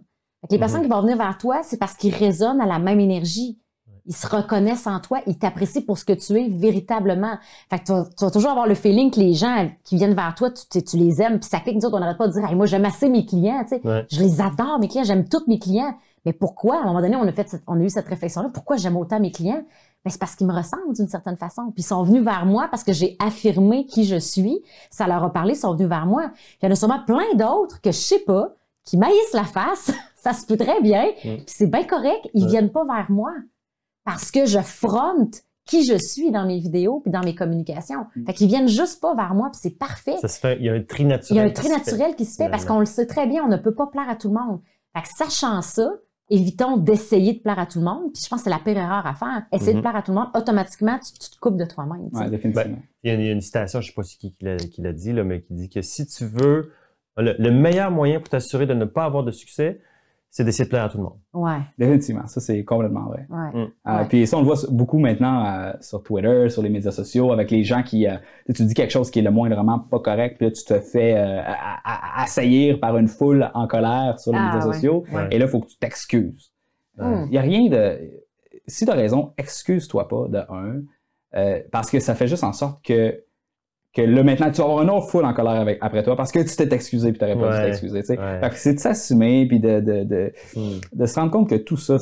Les 0.51 0.59
personnes 0.59 0.81
qui 0.83 0.87
vont 0.89 1.01
venir 1.01 1.17
vers 1.17 1.37
toi, 1.39 1.61
c'est 1.63 1.77
parce 1.77 1.95
qu'ils 1.95 2.13
résonnent 2.13 2.61
à 2.61 2.67
la 2.67 2.77
même 2.77 2.99
énergie. 2.99 3.59
Ils 4.07 4.15
se 4.15 4.27
reconnaissent 4.27 4.85
en 4.87 4.99
toi, 4.99 5.19
ils 5.25 5.37
t'apprécient 5.37 5.81
pour 5.81 5.97
ce 5.97 6.05
que 6.05 6.13
tu 6.13 6.33
es 6.39 6.47
véritablement. 6.49 7.37
Fait 7.69 7.79
que 7.79 7.85
tu 7.85 7.91
vas, 7.91 8.05
tu 8.17 8.23
vas 8.25 8.31
toujours 8.31 8.51
avoir 8.51 8.67
le 8.67 8.75
feeling 8.75 9.09
que 9.11 9.19
les 9.19 9.33
gens 9.33 9.69
qui 9.83 9.95
viennent 9.97 10.13
vers 10.13 10.35
toi, 10.35 10.49
tu, 10.51 10.97
les 10.97 11.21
aimes, 11.21 11.39
puis 11.39 11.49
ça 11.49 11.59
fait 11.59 11.71
que 11.71 11.77
nous 11.77 11.85
autres, 11.85 11.97
on 11.97 11.99
n'arrête 11.99 12.17
pas 12.17 12.27
de 12.27 12.33
dire, 12.33 12.45
Hey, 12.47 12.55
moi, 12.55 12.65
j'aime 12.67 12.85
assez 12.85 13.09
mes 13.09 13.25
clients, 13.25 13.63
tu 13.63 13.69
sais. 13.77 13.81
Ouais. 13.87 14.05
Je 14.11 14.19
les 14.21 14.41
adore, 14.41 14.77
mes 14.79 14.87
clients, 14.87 15.03
j'aime 15.03 15.27
tous 15.27 15.43
mes 15.47 15.57
clients. 15.59 15.95
Mais 16.25 16.33
pourquoi? 16.33 16.77
À 16.77 16.81
un 16.81 16.85
moment 16.85 17.01
donné, 17.01 17.15
on 17.15 17.27
a, 17.27 17.31
fait 17.31 17.47
cette- 17.47 17.63
on 17.67 17.79
a 17.79 17.83
eu 17.83 17.89
cette 17.89 18.07
réflexion-là. 18.07 18.49
Pourquoi 18.53 18.77
j'aime 18.77 18.97
autant 18.97 19.19
mes 19.19 19.31
clients? 19.31 19.63
Ben, 20.03 20.09
c'est 20.11 20.19
parce 20.19 20.35
qu'ils 20.35 20.47
me 20.47 20.53
ressemblent 20.53 20.93
d'une 20.93 21.07
certaine 21.07 21.37
façon. 21.37 21.65
Puis 21.73 21.81
ils 21.81 21.85
sont 21.85 22.01
venus 22.03 22.23
vers 22.23 22.45
moi 22.47 22.67
parce 22.69 22.83
que 22.83 22.93
j'ai 22.93 23.15
affirmé 23.19 23.85
qui 23.85 24.05
je 24.05 24.15
suis. 24.17 24.61
Ça 24.89 25.07
leur 25.07 25.23
a 25.23 25.31
parlé, 25.33 25.53
ils 25.53 25.59
sont 25.59 25.73
venus 25.75 25.87
vers 25.89 26.05
moi. 26.07 26.29
Puis 26.33 26.57
il 26.63 26.65
y 26.65 26.69
en 26.69 26.71
a 26.71 26.75
sûrement 26.75 26.99
plein 27.05 27.33
d'autres 27.35 27.79
que 27.81 27.91
je 27.91 27.97
sais 27.97 28.19
pas, 28.19 28.55
qui 28.83 28.97
maïssent 28.97 29.33
la 29.33 29.43
face. 29.43 29.91
ça 30.15 30.33
se 30.33 30.45
peut 30.47 30.57
très 30.57 30.81
bien. 30.81 31.05
Mm. 31.05 31.37
Puis 31.37 31.43
c'est 31.47 31.67
bien 31.67 31.83
correct. 31.83 32.27
Ils 32.33 32.43
Ouais. 32.45 32.49
viennent 32.49 32.71
pas 32.71 32.85
vers 32.85 33.05
moi. 33.09 33.31
Parce 34.05 34.31
que 34.31 34.45
je 34.45 34.59
fronte 34.59 35.41
qui 35.65 35.83
je 35.83 35.97
suis 35.97 36.29
dans 36.31 36.45
mes 36.45 36.59
vidéos 36.59 36.99
puis 36.99 37.11
dans 37.11 37.23
mes 37.23 37.33
communications. 37.33 38.05
Mm. 38.15 38.25
Fait 38.27 38.33
qu'ils 38.33 38.47
viennent 38.47 38.67
juste 38.67 39.01
pas 39.01 39.15
vers 39.15 39.33
moi 39.33 39.49
puis 39.51 39.59
c'est 39.61 39.77
parfait. 39.77 40.15
Ça 40.21 40.27
se 40.27 40.39
fait, 40.39 40.57
il 40.59 40.65
y 40.65 40.69
a 40.69 40.73
un 40.73 40.81
tri 40.83 41.03
Il 41.03 41.05
y 41.07 41.09
naturel. 41.09 41.39
a 41.39 41.45
un 41.45 41.49
qui 41.49 41.53
tri 41.55 41.67
se 41.67 41.73
fait. 41.73 41.77
naturel 41.79 42.15
qui 42.15 42.25
se 42.25 42.35
fait 42.35 42.49
parce 42.49 42.65
qu'on 42.65 42.79
le 42.79 42.85
sait 42.85 43.07
très 43.07 43.25
bien, 43.27 43.43
on 43.43 43.47
ne 43.49 43.57
peut 43.57 43.73
pas 43.73 43.87
plaire 43.87 44.07
à 44.09 44.15
tout 44.15 44.27
le 44.27 44.35
monde. 44.35 44.59
Fait 44.95 45.01
que 45.01 45.07
sachant 45.17 45.61
ça, 45.63 45.89
évitons 46.29 46.77
d'essayer 46.77 47.33
de 47.33 47.39
plaire 47.39 47.57
à 47.59 47.65
tout 47.65 47.79
le 47.79 47.85
monde. 47.85 48.11
Puis 48.13 48.21
je 48.23 48.29
pense 48.29 48.39
que 48.39 48.43
c'est 48.45 48.49
la 48.51 48.59
pire 48.59 48.77
erreur 48.77 49.05
à 49.07 49.13
faire. 49.15 49.43
Essayer 49.51 49.71
de 49.73 49.77
Mhm. 49.77 49.81
plaire 49.81 49.95
à 49.95 50.01
tout 50.03 50.11
le 50.11 50.17
monde, 50.19 50.29
automatiquement, 50.35 50.97
tu, 50.99 51.13
tu 51.19 51.29
te 51.31 51.39
coupes 51.39 51.57
de 51.57 51.65
toi-même. 51.65 52.09
définitivement. 52.29 52.77
Il 53.03 53.09
y, 53.09 53.11
a 53.11 53.15
une, 53.15 53.21
il 53.21 53.25
y 53.27 53.29
a 53.29 53.33
une 53.33 53.41
citation, 53.41 53.81
je 53.81 53.87
ne 53.87 53.89
sais 53.89 53.95
pas 53.95 54.03
si 54.03 54.17
qui, 54.19 54.35
l'a 54.41 54.57
qui 54.57 54.81
l'a 54.81 54.93
dit, 54.93 55.13
là, 55.13 55.23
mais 55.23 55.41
qui 55.41 55.53
dit 55.53 55.69
que 55.69 55.81
si 55.81 56.05
tu 56.05 56.25
veux, 56.25 56.71
le, 57.17 57.33
le 57.39 57.51
meilleur 57.51 57.89
moyen 57.91 58.19
pour 58.19 58.29
t'assurer 58.29 58.65
de 58.67 58.73
ne 58.75 58.85
pas 58.85 59.03
avoir 59.05 59.23
de 59.23 59.31
succès, 59.31 59.81
c'est 60.37 60.43
d'essayer 60.43 60.65
de 60.65 60.69
plaire 60.69 60.83
à 60.83 60.89
tout 60.89 60.97
le 60.97 61.03
monde. 61.03 61.17
Ouais, 61.33 61.59
Définitivement. 61.77 62.27
Ça, 62.27 62.41
c'est 62.41 62.61
complètement 62.65 63.05
vrai. 63.05 63.25
ouais. 63.29 63.51
Mm. 63.53 63.67
Euh, 63.87 63.99
Ouais. 63.99 64.05
Puis 64.09 64.27
ça, 64.27 64.35
on 64.35 64.41
le 64.41 64.45
voit 64.45 64.57
beaucoup 64.69 64.99
maintenant 64.99 65.45
euh, 65.45 65.71
sur 65.79 66.03
Twitter, 66.03 66.49
sur 66.49 66.61
les 66.61 66.67
médias 66.69 66.91
sociaux, 66.91 67.31
avec 67.31 67.51
les 67.51 67.63
gens 67.63 67.83
qui... 67.83 68.05
euh, 68.05 68.17
tu 68.53 68.65
dis 68.65 68.73
quelque 68.73 68.91
chose 68.91 69.09
qui 69.09 69.19
est 69.19 69.21
le 69.21 69.31
moindrement 69.31 69.79
pas 69.79 69.99
correct, 69.99 70.35
puis 70.37 70.47
là, 70.47 70.51
tu 70.51 70.65
te 70.65 70.77
fais 70.81 71.15
euh, 71.17 71.41
assaillir 72.17 72.81
par 72.81 72.97
une 72.97 73.07
foule 73.07 73.49
en 73.53 73.65
colère 73.65 74.19
sur 74.19 74.33
les 74.33 74.39
Ah, 74.41 74.53
médias 74.53 74.67
ouais. 74.67 74.73
sociaux. 74.73 75.05
Ouais. 75.13 75.27
Et 75.31 75.39
là, 75.39 75.45
il 75.45 75.49
faut 75.49 75.61
que 75.61 75.67
tu 75.67 75.77
t'excuses. 75.77 76.51
Mm. 76.97 77.23
Il 77.27 77.31
n'y 77.31 77.37
a 77.37 77.41
rien 77.41 77.69
de... 77.69 77.99
Si 78.67 78.83
tu 78.85 78.91
as 78.91 78.95
raison, 78.95 79.31
excuse-toi 79.37 80.07
pas, 80.09 80.27
de 80.27 80.37
un, 80.49 80.81
euh, 81.35 81.61
parce 81.71 81.89
que 81.89 81.99
ça 82.01 82.13
fait 82.13 82.27
juste 82.27 82.43
en 82.43 82.51
sorte 82.53 82.83
que 82.83 83.23
que 83.95 84.01
là, 84.01 84.23
maintenant, 84.23 84.51
tu 84.51 84.57
vas 84.57 84.65
avoir 84.65 84.81
une 84.83 84.89
autre 84.89 85.07
foule 85.09 85.25
en 85.25 85.33
colère 85.33 85.53
avec, 85.61 85.77
après 85.81 86.03
toi 86.03 86.15
parce 86.15 86.31
que 86.31 86.39
tu 86.39 86.55
t'es 86.55 86.73
excusé 86.75 87.11
puis 87.11 87.19
tu 87.19 87.25
n'aurais 87.25 87.39
pas 87.39 87.49
dû 87.51 87.57
Ouais. 87.63 87.65
t'excuser. 87.67 87.99
tu 88.01 88.05
sais. 88.07 88.19
Ouais. 88.19 88.39
Fait 88.41 88.49
que 88.49 88.55
c'est 88.55 88.73
de 88.73 88.79
s'assumer 88.79 89.47
puis 89.47 89.59
de, 89.59 89.79
de, 89.79 90.03
de, 90.03 90.31
Hmm. 90.55 90.79
de 90.93 91.05
se 91.05 91.15
rendre 91.19 91.31
compte 91.31 91.49
que 91.49 91.55
tout 91.55 91.77
ça, 91.77 91.97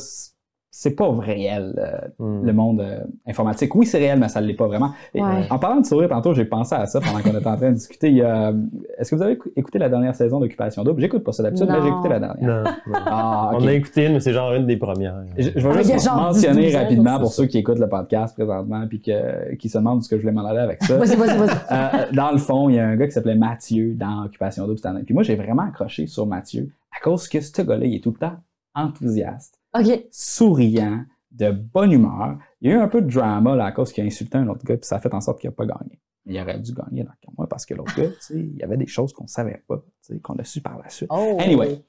c'est 0.75 0.95
pas 0.95 1.07
réel, 1.15 1.75
euh, 1.77 2.07
Hmm. 2.17 2.43
le 2.45 2.51
monde 2.51 2.81
euh, 2.81 2.99
informatique. 3.27 3.75
Oui, 3.75 3.85
c'est 3.85 3.99
réel, 3.99 4.17
mais 4.19 4.27
ça 4.27 4.41
ne 4.41 4.47
l'est 4.47 4.55
pas 4.55 4.65
vraiment. 4.65 4.89
Et, 5.13 5.21
Ouais. 5.21 5.45
En 5.51 5.59
parlant 5.59 5.79
de 5.79 5.85
sourire, 5.85 6.09
tantôt, 6.09 6.33
j'ai 6.33 6.45
pensé 6.45 6.73
à 6.73 6.87
ça 6.87 6.99
pendant 6.99 7.19
qu'on 7.19 7.37
était 7.37 7.47
en 7.47 7.55
train 7.57 7.69
de 7.69 7.75
discuter. 7.75 8.11
Euh, 8.23 8.53
Est-ce 8.97 9.11
que 9.11 9.15
vous 9.15 9.21
avez 9.21 9.33
écou- 9.33 9.51
écouté 9.55 9.77
la 9.77 9.87
dernière 9.87 10.15
saison 10.15 10.39
d'Occupation 10.39 10.83
Double? 10.83 10.99
J'écoute 10.99 11.23
pas 11.23 11.31
ça 11.31 11.43
d'habitude, 11.43 11.67
mais 11.69 11.79
j'ai 11.79 11.89
écouté 11.89 12.09
la 12.09 12.19
dernière. 12.19 12.63
Non, 12.63 12.63
non. 12.63 12.93
Ah. 13.05 13.51
On 13.53 13.67
a 13.67 13.73
écouté 13.73 14.07
une, 14.07 14.13
mais 14.13 14.19
c'est 14.19 14.33
genre 14.33 14.51
une 14.53 14.65
des 14.65 14.77
premières. 14.77 15.15
Je, 15.37 15.49
je 15.55 15.67
Ah, 15.67 15.73
vais 15.73 15.81
il 15.83 15.87
y 15.89 15.91
a 15.91 15.93
juste 15.93 16.11
mentionner 16.11 16.69
10-12 16.71 16.75
ans, 16.75 16.79
rapidement 16.79 17.19
pour 17.19 17.31
ceux 17.31 17.45
qui 17.45 17.59
écoutent 17.59 17.77
le 17.79 17.87
podcast 17.89 18.33
présentement 18.35 18.85
puis 18.87 18.99
que- 18.99 19.53
qui 19.55 19.69
se 19.69 19.77
demandent 19.77 20.01
ce 20.01 20.09
que 20.09 20.15
je 20.17 20.21
voulais 20.21 20.33
m'en 20.33 20.45
aller 20.45 20.59
avec 20.59 20.81
ça. 20.83 20.97
Vas-y, 20.97 21.15
vas-y, 21.15 21.37
vas-y. 21.37 21.49
Euh, 21.71 22.05
dans 22.13 22.31
le 22.31 22.39
fond, 22.39 22.69
il 22.69 22.75
y 22.75 22.79
a 22.79 22.87
un 22.87 22.95
gars 22.95 23.05
qui 23.05 23.11
s'appelait 23.11 23.35
Mathieu 23.35 23.93
dans 23.93 24.25
Occupation 24.25 24.65
Double 24.65 24.77
cette 24.79 24.87
année. 24.87 25.03
Puis 25.03 25.13
moi, 25.13 25.21
j'ai 25.21 25.35
vraiment 25.35 25.63
accroché 25.63 26.07
sur 26.07 26.25
Mathieu 26.25 26.69
à 26.97 26.99
cause 27.03 27.27
que 27.27 27.39
ce 27.41 27.61
gars-là, 27.61 27.85
il 27.85 27.95
est 27.95 27.99
tout 28.03 28.11
le 28.11 28.17
temps 28.17 28.33
enthousiaste, 28.75 29.59
OK. 29.77 30.05
souriant, 30.11 31.03
de 31.31 31.51
bonne 31.51 31.91
humeur. 31.91 32.37
Il 32.61 32.69
y 32.69 32.73
a 32.73 32.75
eu 32.75 32.79
un 32.79 32.87
peu 32.87 33.01
de 33.01 33.09
drama 33.11 33.55
là, 33.55 33.65
à 33.65 33.71
cause 33.71 33.91
qu'il 33.91 34.03
a 34.03 34.07
insulté 34.07 34.37
un 34.37 34.47
autre 34.47 34.63
gars, 34.65 34.77
puis 34.77 34.85
ça 34.85 34.97
a 34.97 34.99
fait 34.99 35.13
en 35.13 35.21
sorte 35.21 35.39
qu'il 35.41 35.49
n'a 35.49 35.55
pas 35.55 35.65
gagné. 35.65 35.99
Il 36.25 36.39
aurait 36.39 36.59
dû 36.59 36.71
gagner 36.73 37.03
dans 37.03 37.11
moi 37.37 37.47
parce 37.49 37.65
que 37.65 37.73
l'autre 37.73 37.95
gars, 37.97 38.07
tu 38.07 38.15
sais, 38.19 38.33
il 38.39 38.55
y 38.55 38.63
avait 38.63 38.77
des 38.77 38.87
choses 38.87 39.11
qu'on 39.11 39.27
savait 39.27 39.61
pas, 39.67 39.77
tu 40.05 40.13
sais, 40.13 40.19
qu'on 40.19 40.35
a 40.35 40.43
su 40.43 40.61
par 40.61 40.77
la 40.77 40.87
suite. 40.89 41.09
Oh. 41.11 41.37
Anyway. 41.41 41.83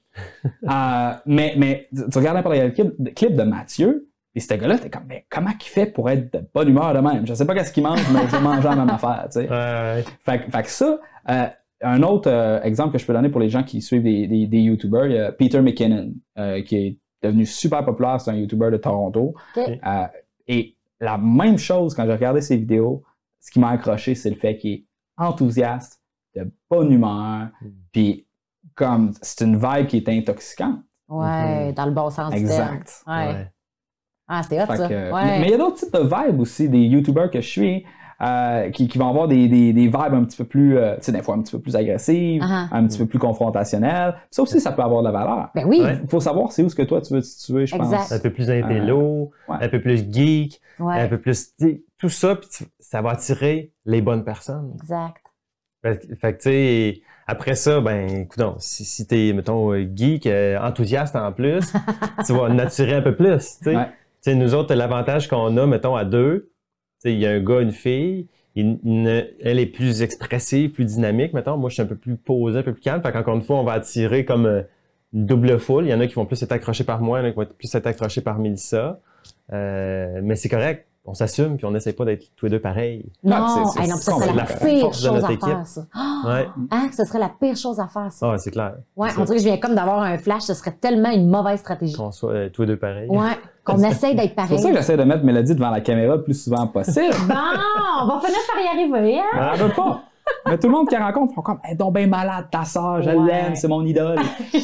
Euh, 0.69 1.13
mais, 1.27 1.55
mais 1.57 1.89
tu 1.93 2.19
regardes 2.19 2.37
n'importe 2.37 2.57
quel 2.57 2.73
clip, 2.75 2.95
de- 2.99 3.11
clip 3.11 3.35
de 3.37 3.43
Mathieu, 3.43 4.09
et 4.35 4.41
ce 4.41 4.55
gars-là, 4.55 4.79
t'es 4.79 4.91
comme, 4.91 5.05
mais 5.09 5.27
comment 5.31 5.51
il 5.61 5.65
fait 5.69 5.87
pour 5.87 6.11
être 6.11 6.33
de 6.33 6.45
bonne 6.53 6.69
humeur 6.69 6.93
de 6.95 6.99
même? 7.01 7.27
Je 7.27 7.35
sais 7.35 7.45
pas 7.47 7.55
qu'est-ce 7.55 7.73
qu'il 7.73 7.83
mange, 7.85 8.01
mais 8.13 8.21
il 8.23 8.29
va 8.29 8.41
manger 8.41 8.69
la 8.69 8.77
même 8.77 8.91
affaire, 8.93 9.27
tu 9.31 9.41
sais. 9.41 9.49
Ouais, 9.49 9.55
ouais. 9.55 10.05
Fait, 10.25 10.45
que- 10.45 10.51
fait 10.51 10.63
que 10.63 10.71
ça, 10.71 10.99
euh, 11.31 11.47
un 11.83 12.03
autre 12.03 12.29
euh, 12.31 12.61
exemple 12.63 12.93
que 12.95 12.99
je 12.99 13.07
peux 13.07 13.13
donner 13.13 13.29
pour 13.29 13.41
les 13.41 13.51
gens 13.51 13.63
qui 13.63 13.81
suivent 13.83 14.03
des, 14.03 14.27
des, 14.27 14.47
des 14.49 14.59
YouTubers, 14.61 15.07
il 15.07 15.13
y 15.13 15.19
a 15.19 15.31
Peter 15.33 15.61
McKinnon, 15.61 16.13
euh, 16.39 16.63
qui 16.63 16.77
est 16.77 16.99
devenu 17.25 17.47
super 17.47 17.85
populaire, 17.85 18.21
c'est 18.21 18.31
un 18.31 18.35
YouTuber 18.37 18.71
de 18.71 18.77
Toronto. 18.77 19.35
Euh, 19.57 20.07
et 20.47 20.77
la 21.01 21.19
même 21.19 21.59
chose, 21.59 21.95
quand 21.95 22.05
j'ai 22.07 22.13
regardé 22.13 22.41
ses 22.41 22.57
vidéos, 22.57 23.03
ce 23.41 23.51
qui 23.51 23.61
m'a 23.61 23.71
accroché, 23.71 24.15
c'est 24.15 24.31
le 24.31 24.37
fait 24.37 24.57
qu'il 24.57 24.73
est 24.73 24.85
enthousiaste, 25.17 26.01
de 26.35 26.51
bonne 26.71 26.91
humeur, 26.93 27.49
Mm. 27.63 27.69
puis 27.93 28.27
comme 28.75 29.13
c'est 29.23 29.45
une 29.45 29.57
vibe 29.57 29.87
qui 29.87 29.99
est 29.99 30.09
intoxicante. 30.09 30.81
Ouais, 31.09 31.73
dans 31.75 31.85
le 31.87 31.93
bon 31.93 32.11
sens 32.11 32.33
du 32.35 32.45
terme. 32.45 32.77
Exact. 32.77 33.03
Ouais. 33.07 33.15
Ouais. 33.35 33.51
Ah, 34.27 34.43
c'est 34.43 34.61
hot, 34.63 34.67
Fait 34.67 34.77
ça. 34.79 34.89
que- 34.89 35.13
ouais. 35.13 35.25
mais, 35.25 35.39
mais 35.41 35.47
il 35.47 35.51
y 35.51 35.55
a 35.55 35.59
d'autres 35.59 35.77
types 35.77 35.93
de 35.93 36.01
vibes 36.01 36.41
aussi, 36.41 36.69
des 36.69 36.79
YouTubers 36.81 37.31
que 37.31 37.41
je 37.41 37.49
suis, 37.49 37.85
euh, 38.25 38.71
qui, 38.71 38.89
qui 38.89 38.97
vont 38.99 39.09
avoir 39.09 39.29
des, 39.29 39.49
des, 39.49 39.73
des 39.73 39.87
vibes 39.87 39.95
un 40.15 40.25
petit 40.25 40.37
peu 40.37 40.45
plus, 40.45 40.79
euh, 40.79 40.95
tu 40.97 41.03
sais, 41.05 41.13
des 41.13 41.23
fois 41.23 41.35
un 41.35 41.43
petit 41.43 41.53
peu 41.53 41.59
plus 41.61 41.77
agressives, 41.77 42.43
Ah. 42.45 42.69
un 42.73 42.87
petit 42.87 42.99
peu 42.99 43.07
plus 43.07 43.19
confrontationnelles. 43.19 44.15
Ça 44.31 44.43
aussi, 44.43 44.61
ça 44.61 44.73
peut 44.73 44.83
avoir 44.83 45.03
de 45.03 45.09
la 45.09 45.13
valeur. 45.13 45.51
Ben 45.55 45.67
oui. 45.67 45.81
Ouais. 45.83 45.99
Il 46.03 46.09
faut 46.09 46.21
savoir 46.21 46.53
c'est 46.53 46.63
où 46.63 46.69
ce 46.69 46.75
que 46.75 46.83
toi 46.83 47.01
tu 47.01 47.13
veux 47.13 47.21
te 47.21 47.27
situer, 47.27 47.67
je 47.67 47.77
pense. 47.77 47.93
Exact. 47.93 48.13
Un 48.13 48.19
peu 48.21 48.31
plus 48.31 48.51
intello, 48.51 49.31
ouais. 49.49 49.57
un 49.61 49.69
peu 49.69 49.81
plus 49.81 50.05
geek, 50.11 50.61
un 50.81 51.09
peu 51.09 51.19
plus. 51.19 51.51
Tout 51.99 52.09
ça, 52.09 52.37
puis 52.37 52.49
ça 52.81 53.03
va 53.03 53.11
attirer 53.11 53.73
les 53.87 54.01
bonnes 54.01 54.25
personnes. 54.25 54.73
exact. 54.81 55.17
Fait, 55.83 55.99
que- 56.09 56.15
fait 56.15 56.33
que, 56.33 56.39
tu 56.43 56.49
sais, 56.51 57.03
après 57.27 57.55
ça, 57.55 57.81
ben, 57.81 58.09
écoute, 58.23 58.43
si, 58.59 58.85
si 58.87 59.07
t'es, 59.07 59.33
mettons, 59.35 59.73
euh, 59.73 59.87
geek, 59.95 60.27
euh, 60.27 60.59
enthousiaste 60.59 61.15
en 61.17 61.31
plus, 61.33 61.73
tu 62.27 62.33
vas 62.33 62.43
en 62.45 62.59
attirer 62.59 62.95
un 62.95 63.03
peu 63.03 63.15
plus, 63.15 63.59
tu 63.59 63.65
sais. 63.71 63.77
Ouais. 63.77 64.35
Nous 64.35 64.55
autres, 64.55 64.75
l'avantage 64.75 65.29
qu'on 65.29 65.55
a, 65.59 65.67
mettons, 65.67 65.95
à 65.95 66.07
deux, 66.07 66.51
il 67.13 67.19
y 67.21 67.27
a 67.27 67.31
un 67.31 67.41
gars, 67.41 67.61
une 67.61 67.73
fille, 67.73 68.27
il- 68.57 68.79
il- 68.85 69.35
elle 69.43 69.59
est 69.59 69.67
plus 69.67 70.03
expressive, 70.03 70.71
plus 70.71 70.85
dynamique, 70.85 71.33
mettons. 71.35 71.57
Moi, 71.57 71.71
je 71.71 71.75
suis 71.75 71.83
un 71.83 71.87
peu 71.87 71.97
plus 71.97 72.17
posé, 72.17 72.59
un 72.59 72.63
peu 72.63 72.73
plus 72.73 72.83
calme. 72.83 73.03
Fait 73.03 73.13
qu'encore 73.13 73.35
une 73.35 73.43
fois, 73.43 73.57
on 73.57 73.65
va 73.65 73.73
attirer 73.73 74.25
comme 74.25 74.47
euh, 74.47 74.63
une 75.13 75.27
double 75.27 75.59
foule. 75.59 75.85
Il 75.87 75.91
y 75.91 75.95
en 75.95 76.01
a 76.01 76.07
qui 76.07 76.15
vont 76.15 76.27
plus 76.27 76.43
être 76.43 76.53
accrochés 76.53 76.85
par 76.85 77.01
moi, 77.01 77.19
il 77.19 77.23
y 77.23 77.25
en 77.25 77.29
a 77.29 77.31
qui 77.33 77.37
vont 77.37 77.43
être 77.43 77.57
plus 77.57 77.75
être 77.75 77.87
accrochés 77.87 78.21
par 78.21 78.39
Mélissa. 78.39 78.99
Euh, 79.53 80.21
mais 80.23 80.37
c'est 80.37 80.49
correct. 80.49 80.87
On 81.07 81.13
s'assume, 81.13 81.59
puis 81.59 81.67
on 81.67 81.71
n'essaie 81.71 81.93
pas 81.93 82.07
d'être 82.07 82.25
tous 82.35 82.47
les 82.47 82.51
deux 82.51 82.61
pareils. 82.61 83.05
Non, 83.23 83.37
Ah, 83.39 83.55
c'est- 83.67 83.73
c'est- 83.73 83.85
hey, 83.85 83.91
non, 83.91 83.97
c'est 83.97 84.11
ça 84.11 84.13
serait 84.17 84.35
la 84.35 84.45
pire 84.45 84.95
chose 84.95 85.25
à 85.25 85.33
équipe. 85.33 85.45
faire, 85.45 85.67
ça. 85.67 85.87
Ah, 85.95 86.23
Ouais. 86.27 86.47
Hein, 86.71 86.89
ce 86.97 87.05
serait 87.05 87.19
la 87.19 87.29
pire 87.29 87.57
chose 87.57 87.79
à 87.79 87.89
faire, 87.89 88.11
ça. 88.11 88.31
Ah, 88.33 88.39
c'est 88.39 88.51
clair. 88.51 88.77
Ouais, 88.97 89.11
C'est 89.11 89.19
on 89.19 89.25
dirait 89.25 89.37
que 89.37 89.43
je 89.43 89.49
viens 89.49 89.59
comme 89.59 89.75
d'avoir 89.75 90.01
un 90.01 90.17
flash, 90.17 90.43
ce 90.45 90.55
serait 90.55 90.73
tellement 90.73 91.11
une 91.11 91.29
mauvaise 91.29 91.59
stratégie. 91.61 91.93
Qu'on 91.95 92.11
soit 92.11 92.33
euh, 92.33 92.49
tous 92.49 92.63
les 92.63 92.69
deux 92.69 92.77
pareils. 92.79 93.09
Ouais, 93.11 93.19
qu'on 93.65 93.83
essaye 93.83 94.15
d'être 94.15 94.31
C'est 94.31 94.35
pour 94.35 94.47
pareil. 94.47 94.59
ça 94.59 94.71
que 94.71 94.77
j'essaie 94.77 94.97
de 94.97 95.05
mettre 95.05 95.25
Mélodie 95.25 95.55
devant 95.55 95.71
la 95.71 95.81
caméra 95.81 96.17
le 96.17 96.23
plus 96.23 96.35
souvent 96.45 96.67
possible. 96.67 97.15
Bon, 97.29 97.35
on 98.03 98.07
va 98.07 98.21
finir 98.21 98.39
par 98.53 98.61
y 98.63 98.67
arriver, 98.67 99.21
hein? 99.21 99.51
Elle 99.55 99.61
veut 99.61 99.73
pas. 99.75 100.03
Mais 100.47 100.59
tout 100.59 100.69
le 100.69 100.73
monde 100.73 100.89
qui 100.89 100.95
la 100.95 101.07
rencontre 101.07 101.35
font 101.35 101.43
comme, 101.43 101.59
elle 101.65 101.73
est 101.73 101.77
donc 101.77 101.95
bien 101.95 102.07
malade, 102.07 102.47
ta 102.51 102.65
soeur, 102.65 103.03
je 103.03 103.11
Ouais. 103.11 103.27
l'aime, 103.27 103.55
c'est 103.57 103.69
mon 103.69 103.85
idole. 103.85 104.19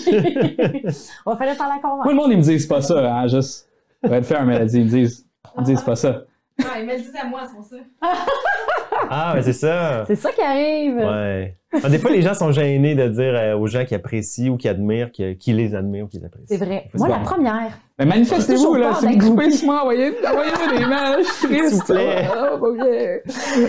on 1.26 1.32
va 1.32 1.36
finir 1.36 1.57
par 1.57 1.68
la 1.68 1.78
convaincre. 1.82 2.09
le 2.09 2.14
monde, 2.14 2.30
ils 2.32 2.38
me 2.38 2.42
disent 2.42 2.66
pas 2.66 2.80
ça, 2.80 3.14
hein, 3.14 3.26
juste. 3.26 3.68
Être 4.03 4.24
faire, 4.24 4.44
Mélodie, 4.44 4.78
ils 4.78 4.84
me 4.84 4.90
disent, 4.90 5.26
ils 5.57 5.61
me 5.61 5.66
disent 5.66 5.82
pas 5.82 5.96
ça. 5.96 6.22
Ouais, 6.59 6.84
mais 6.86 6.96
le 6.96 7.03
dis 7.03 7.09
à 7.18 7.26
moi, 7.26 7.40
c'est 7.46 7.57
pour 7.57 7.64
ça. 7.64 7.76
Ah, 9.12 9.32
mais 9.34 9.42
c'est 9.42 9.53
ça. 9.53 10.05
C'est 10.07 10.16
ça 10.16 10.30
qui 10.32 10.40
arrive. 10.42 10.96
Ouais. 10.96 11.57
Des 11.88 11.98
fois, 11.98 12.11
les 12.11 12.22
gens 12.22 12.34
sont 12.34 12.51
gênés 12.53 12.94
de 12.94 13.09
dire 13.09 13.32
euh, 13.34 13.57
aux 13.57 13.66
gens 13.66 13.84
qui 13.84 13.94
apprécient 13.94 14.53
ou 14.53 14.57
qui 14.57 14.68
admirent 14.68 15.11
que- 15.12 15.32
qui 15.34 15.53
les 15.53 15.74
admirent 15.74 16.05
ou 16.05 16.09
qui 16.09 16.18
les 16.18 16.24
apprécient. 16.26 16.46
C'est 16.48 16.64
vrai. 16.64 16.88
Moi, 16.94 17.09
la 17.09 17.18
première. 17.18 17.78
Mais 17.98 18.07
manifestez-vous, 18.07 18.74
là, 18.74 18.94
si 19.01 19.07
vous 19.07 19.30
coupez 19.30 19.51
sur 19.51 19.66
moi, 19.66 19.80
envoyez-moi 19.82 21.16
des 21.18 21.24
suis 21.24 21.48
triste. 21.48 21.68
S'il 21.68 21.78
vous 21.78 21.84
plaît. 21.84 22.28
Ah. 22.32 22.57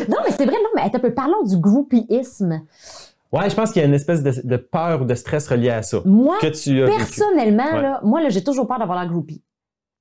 Non, 0.09 0.17
mais 0.25 0.31
c'est 0.31 0.45
vrai, 0.45 0.55
non, 0.55 0.69
mais 0.75 0.81
un 0.95 0.99
peu, 0.99 1.13
parlons 1.13 1.43
du 1.43 1.57
groupisme. 1.57 2.61
Ouais, 3.31 3.49
je 3.49 3.55
pense 3.55 3.71
qu'il 3.71 3.81
y 3.81 3.85
a 3.85 3.87
une 3.87 3.93
espèce 3.93 4.23
de, 4.23 4.33
de 4.43 4.57
peur 4.57 5.01
ou 5.01 5.05
de 5.05 5.13
stress 5.15 5.47
relié 5.47 5.69
à 5.69 5.83
ça. 5.83 5.99
Moi, 6.05 6.35
Que 6.41 6.47
tu 6.47 6.81
as 6.81 6.85
vécu. 6.85 6.97
personnellement, 6.97 7.71
Ouais. 7.73 7.81
là, 7.81 7.99
moi, 8.03 8.21
là, 8.21 8.29
j'ai 8.29 8.43
toujours 8.43 8.67
peur 8.67 8.77
d'avoir 8.79 8.99
la 8.99 9.05
groupie. 9.07 9.41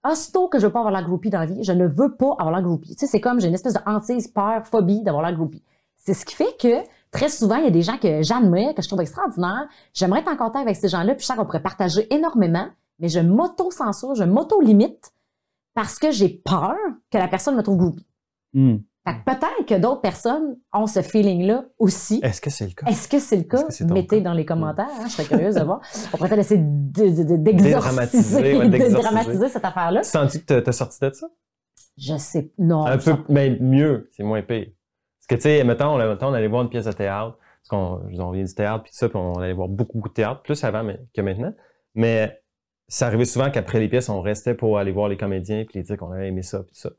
Aussitôt 0.08 0.48
que 0.48 0.58
je 0.58 0.66
veux 0.66 0.72
pas 0.72 0.78
avoir 0.78 0.92
la 0.92 1.02
groupie 1.02 1.28
dans 1.28 1.40
la 1.40 1.46
vie, 1.46 1.62
je 1.62 1.72
ne 1.72 1.86
veux 1.86 2.14
pas 2.16 2.34
avoir 2.38 2.50
la 2.50 2.62
groupie. 2.62 2.94
Tu 2.94 3.00
sais, 3.00 3.06
c'est 3.06 3.20
comme 3.20 3.40
j'ai 3.40 3.48
une 3.48 3.54
espèce 3.54 3.74
de 3.74 3.80
hantise, 3.84 4.28
peur, 4.28 4.66
phobie 4.66 5.02
d'avoir 5.02 5.22
la 5.22 5.32
groupie. 5.32 5.62
C'est 5.96 6.14
ce 6.14 6.24
qui 6.24 6.34
fait 6.34 6.56
que 6.58 6.82
très 7.10 7.28
souvent, 7.28 7.56
il 7.56 7.64
y 7.64 7.66
a 7.66 7.70
des 7.70 7.82
gens 7.82 7.98
que 7.98 8.22
j'admire, 8.22 8.74
que 8.74 8.82
je 8.82 8.88
trouve 8.88 9.02
extraordinaires. 9.02 9.68
J'aimerais 9.92 10.20
être 10.20 10.28
en 10.28 10.36
contact 10.36 10.64
avec 10.64 10.76
ces 10.76 10.88
gens-là, 10.88 11.14
puis 11.14 11.22
je 11.22 11.26
sais 11.26 11.36
pourrait 11.36 11.62
partager 11.62 12.12
énormément, 12.14 12.68
mais 12.98 13.08
je 13.08 13.20
m'auto-censure, 13.20 14.14
je 14.14 14.24
m'auto-limite 14.24 15.12
parce 15.74 15.98
que 15.98 16.10
j'ai 16.10 16.28
peur 16.28 16.76
que 17.10 17.18
la 17.18 17.28
personne 17.28 17.56
me 17.56 17.62
trouve 17.62 17.76
groupie. 17.76 18.06
Hmm. 18.54 18.78
Fait 19.06 19.14
que 19.14 19.24
peut-être 19.24 19.66
que 19.66 19.80
d'autres 19.80 20.02
personnes 20.02 20.58
ont 20.74 20.86
ce 20.86 21.00
feeling-là 21.00 21.64
aussi. 21.78 22.20
Est-ce 22.22 22.40
que 22.40 22.50
c'est 22.50 22.66
le 22.66 22.72
cas? 22.72 22.86
Est-ce 22.86 23.08
que 23.08 23.18
c'est 23.18 23.36
le 23.38 23.44
cas? 23.44 23.64
Mettez 23.86 24.18
cas? 24.18 24.24
dans 24.24 24.34
les 24.34 24.44
commentaires, 24.44 24.88
hein, 24.92 25.04
je 25.06 25.12
serais 25.12 25.24
curieuse 25.24 25.54
de 25.54 25.62
voir. 25.62 25.80
On 26.12 26.16
pourrait 26.18 26.28
peut-être 26.28 26.40
essayer 26.40 26.60
de- 26.62 27.36
dramatiser 29.00 29.48
cette 29.48 29.64
affaire-là. 29.64 30.02
Tu 30.02 30.08
sens-tu 30.10 30.40
que 30.40 30.60
t'as- 30.60 30.72
sorti 30.72 30.98
de 31.00 31.10
ça? 31.14 31.26
Je 31.96 32.16
sais, 32.18 32.52
non. 32.58 32.84
Un 32.84 32.96
peu, 32.98 33.12
sens- 33.12 33.18
mais 33.28 33.56
mieux, 33.58 34.08
c'est 34.12 34.22
moins 34.22 34.42
pire. 34.42 34.66
Parce 35.18 35.26
que, 35.28 35.34
tu 35.36 35.40
sais, 35.42 35.64
mettons, 35.64 35.94
on, 35.94 35.98
mettons, 35.98 36.28
on 36.28 36.34
allait 36.34 36.48
voir 36.48 36.62
une 36.62 36.68
pièce 36.70 36.84
de 36.84 36.92
théâtre, 36.92 37.38
parce 37.62 37.68
qu'on 37.68 38.02
on 38.22 38.30
vient 38.32 38.44
du 38.44 38.54
théâtre, 38.54 38.82
puis 38.84 38.92
tout 38.92 38.98
ça, 38.98 39.08
puis 39.08 39.18
on 39.18 39.38
allait 39.38 39.52
voir 39.54 39.68
beaucoup, 39.68 39.96
beaucoup 39.98 40.08
de 40.10 40.14
théâtre, 40.14 40.42
plus 40.42 40.62
avant 40.64 40.84
mais, 40.84 41.00
que 41.14 41.20
maintenant. 41.22 41.52
Mais 41.94 42.38
ça 42.88 43.06
arrivait 43.06 43.24
souvent 43.24 43.50
qu'après 43.50 43.80
les 43.80 43.88
pièces, 43.88 44.08
on 44.10 44.20
restait 44.20 44.54
pour 44.54 44.78
aller 44.78 44.92
voir 44.92 45.08
les 45.08 45.16
comédiens, 45.16 45.64
puis 45.64 45.78
les 45.78 45.82
dire 45.84 45.96
qu'on 45.96 46.12
avait 46.12 46.28
aimé 46.28 46.42
ça, 46.42 46.62
puis 46.62 46.72
tout 46.74 46.80
ça. 46.80 46.90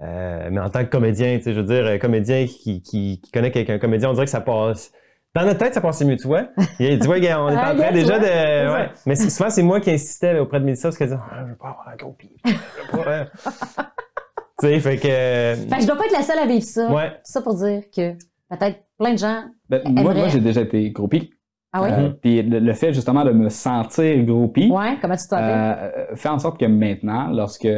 Euh, 0.00 0.48
mais 0.52 0.60
en 0.60 0.70
tant 0.70 0.84
que 0.84 0.90
comédien, 0.90 1.36
tu 1.38 1.44
sais, 1.44 1.52
je 1.54 1.60
veux 1.60 1.66
dire, 1.66 1.86
un 1.86 1.98
comédien 1.98 2.46
qui, 2.46 2.82
qui, 2.82 3.20
qui 3.20 3.30
connaît 3.32 3.50
quelqu'un, 3.50 3.78
comédien, 3.78 4.10
on 4.10 4.12
dirait 4.12 4.26
que 4.26 4.30
ça 4.30 4.40
passe. 4.40 4.92
Dans 5.34 5.44
notre 5.44 5.58
tête, 5.58 5.74
ça 5.74 5.80
passait 5.80 6.04
mieux, 6.04 6.16
tu 6.16 6.26
vois. 6.26 6.48
Il 6.78 6.98
dit, 6.98 7.06
ouais, 7.08 7.20
gars, 7.20 7.42
on 7.42 7.48
est 7.50 7.54
Ah, 7.58 7.72
en 7.74 7.76
train 7.76 7.92
déjà 7.92 8.18
de. 8.18 8.24
Ouais. 8.72 8.90
Mais 9.06 9.14
souvent, 9.16 9.50
c'est 9.50 9.62
moi 9.62 9.80
qui 9.80 9.90
insistais 9.90 10.32
là, 10.34 10.42
auprès 10.42 10.60
de 10.60 10.64
Mélissa, 10.64 10.88
parce 10.88 10.96
qu'elle 10.98 11.08
disait, 11.08 11.20
ah, 11.30 11.36
je 11.44 11.50
veux 11.50 11.56
pas 11.56 11.68
avoir 11.68 11.88
un 11.92 11.96
gros 11.96 12.12
pied. 12.12 12.30
Hein. 12.44 13.26
tu 14.60 14.66
sais, 14.68 14.80
fait 14.80 14.96
que. 14.96 15.02
Fait 15.68 15.76
que 15.76 15.82
je 15.82 15.86
dois 15.86 15.96
pas 15.96 16.06
être 16.06 16.12
la 16.12 16.22
seule 16.22 16.38
à 16.38 16.46
vivre 16.46 16.64
ça. 16.64 16.90
Ouais. 16.92 17.12
Ça 17.24 17.42
pour 17.42 17.54
dire 17.56 17.82
que 17.94 18.12
peut-être 18.50 18.78
plein 18.98 19.12
de 19.12 19.18
gens. 19.18 19.44
Ben, 19.68 19.82
moi, 19.86 20.14
moi 20.14 20.28
j'ai 20.28 20.40
déjà 20.40 20.62
été 20.62 20.90
groupie. 20.90 21.30
Ah 21.72 21.82
oui? 21.82 21.88
Euh, 21.92 22.08
Puis 22.22 22.42
le, 22.42 22.60
le 22.60 22.72
fait 22.72 22.94
justement 22.94 23.24
de 23.26 23.30
me 23.30 23.50
sentir 23.50 24.24
groupie 24.24 24.70
ouais, 24.70 24.96
comment 25.02 25.14
tu 25.16 25.24
te 25.24 25.28
sentais? 25.28 25.42
euh, 25.42 26.16
fait 26.16 26.30
en 26.30 26.38
sorte 26.38 26.58
que 26.58 26.64
maintenant, 26.64 27.28
lorsque 27.30 27.68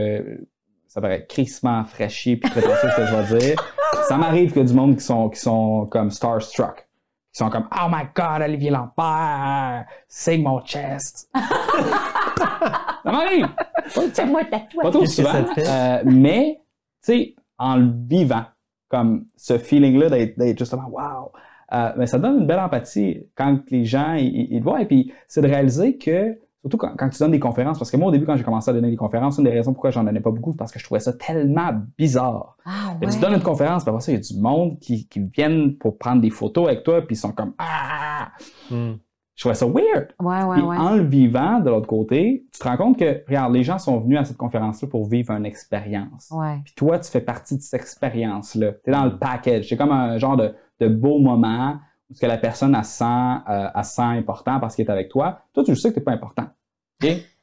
ça 0.90 1.00
paraît 1.00 1.24
crissement 1.28 1.84
fraîchi 1.84 2.36
puis 2.36 2.50
prétentieux 2.50 2.88
ce 2.90 2.96
que 2.96 3.06
je 3.06 3.14
vais 3.14 3.38
dire, 3.38 3.72
ça 4.08 4.16
m'arrive 4.16 4.52
que 4.52 4.58
du 4.58 4.74
monde 4.74 4.96
qui 4.96 5.04
sont 5.04 5.28
qui 5.28 5.38
sont 5.38 5.86
comme 5.86 6.10
starstruck. 6.10 6.88
Qui 7.32 7.38
sont 7.38 7.48
comme 7.48 7.68
Oh 7.80 7.86
my 7.88 8.02
god, 8.12 8.42
Olivier 8.42 8.70
Lampert, 8.70 9.84
c'est 10.08 10.36
mon 10.36 10.60
chest. 10.62 11.30
ça 11.34 13.12
m'arrive. 13.12 13.46
Fais-moi. 13.86 14.42
Pas 14.82 14.90
trop 14.90 15.06
souvent, 15.06 15.44
euh, 15.58 16.02
mais 16.04 16.60
tu 17.04 17.12
sais, 17.12 17.34
en 17.58 17.76
le 17.76 17.92
vivant, 18.08 18.44
comme 18.88 19.26
ce 19.36 19.58
feeling-là 19.58 20.10
d'être 20.10 20.36
d'être 20.38 20.58
justement 20.58 20.88
wow, 20.90 21.30
euh, 21.72 21.92
mais 21.96 22.06
ça 22.06 22.18
donne 22.18 22.40
une 22.40 22.46
belle 22.46 22.58
empathie 22.58 23.26
quand 23.36 23.60
les 23.70 23.84
gens 23.84 24.14
ils, 24.14 24.48
ils- 24.50 24.58
te 24.58 24.64
voient. 24.64 24.82
Et 24.82 24.86
puis, 24.86 25.12
c'est 25.28 25.40
de 25.40 25.46
réaliser 25.46 25.96
que, 25.98 26.36
surtout 26.62 26.76
quand, 26.76 26.94
quand 26.96 27.08
tu 27.08 27.18
donnes 27.18 27.30
des 27.32 27.40
conférences, 27.40 27.78
parce 27.78 27.90
que 27.90 27.96
moi, 27.96 28.08
au 28.08 28.10
début, 28.12 28.26
quand 28.26 28.36
j'ai 28.36 28.44
commencé 28.44 28.70
à 28.70 28.74
donner 28.74 28.90
des 28.90 28.96
conférences, 28.96 29.38
une 29.38 29.44
des 29.44 29.50
raisons 29.50 29.72
pourquoi 29.72 29.90
j'en 29.90 30.04
donnais 30.04 30.20
pas 30.20 30.30
beaucoup, 30.30 30.52
c'est 30.52 30.58
parce 30.58 30.72
que 30.72 30.78
je 30.78 30.84
trouvais 30.84 31.00
ça 31.00 31.12
tellement 31.12 31.70
bizarre. 31.96 32.56
Ah 32.66 32.94
ouais. 33.00 33.08
Tu 33.08 33.18
donnes 33.18 33.34
une 33.34 33.42
conférence, 33.42 33.82
puis 33.84 33.90
après 33.90 34.02
ça, 34.02 34.12
il 34.12 34.16
y 34.16 34.18
a 34.18 34.20
du 34.20 34.38
monde 34.40 34.78
qui, 34.78 35.06
qui 35.08 35.20
viennent 35.20 35.76
pour 35.78 35.96
prendre 35.98 36.20
des 36.20 36.30
photos 36.30 36.66
avec 36.68 36.82
toi, 36.84 37.00
puis 37.02 37.14
ils 37.14 37.18
sont 37.18 37.32
comme 37.32 37.54
Ah! 37.58 38.28
Hmm. 38.70 38.92
je 39.34 39.42
trouvais 39.42 39.54
ça 39.54 39.66
weird. 39.66 40.08
Ouais, 40.20 40.44
ouais, 40.44 40.56
Puis 40.56 40.62
ouais. 40.62 40.76
en 40.76 40.94
le 40.96 41.02
vivant 41.04 41.60
de 41.60 41.70
l'autre 41.70 41.86
côté, 41.88 42.44
tu 42.52 42.58
te 42.60 42.64
rends 42.68 42.76
compte 42.76 42.98
que, 42.98 43.24
regarde, 43.26 43.52
les 43.54 43.62
gens 43.62 43.78
sont 43.78 43.98
venus 44.00 44.18
à 44.18 44.24
cette 44.24 44.36
conférence-là 44.36 44.86
pour 44.88 45.08
vivre 45.08 45.30
une 45.32 45.46
expérience. 45.46 46.28
Ouais. 46.30 46.60
Puis 46.64 46.74
toi, 46.76 46.98
tu 46.98 47.10
fais 47.10 47.22
partie 47.22 47.56
de 47.56 47.62
cette 47.62 47.80
expérience-là. 47.80 48.72
Tu 48.84 48.90
es 48.90 48.92
dans 48.92 49.04
le 49.06 49.18
package. 49.18 49.68
C'est 49.68 49.76
comme 49.76 49.92
un 49.92 50.18
genre 50.18 50.36
de, 50.36 50.52
de 50.80 50.88
beau 50.88 51.18
moment 51.18 51.78
où 52.10 52.14
ce 52.14 52.20
que 52.20 52.26
la 52.26 52.38
personne 52.38 52.74
se 52.82 52.90
sent, 52.90 53.04
euh, 53.48 53.82
sent 53.82 54.02
important 54.02 54.58
parce 54.60 54.74
qu'elle 54.74 54.86
est 54.86 54.90
avec 54.90 55.08
toi. 55.08 55.40
Toi, 55.52 55.64
tu 55.64 55.76
sais 55.76 55.90
que 55.90 55.94
tu 55.94 56.00
n'es 56.00 56.04
pas 56.04 56.12
important. 56.12 56.46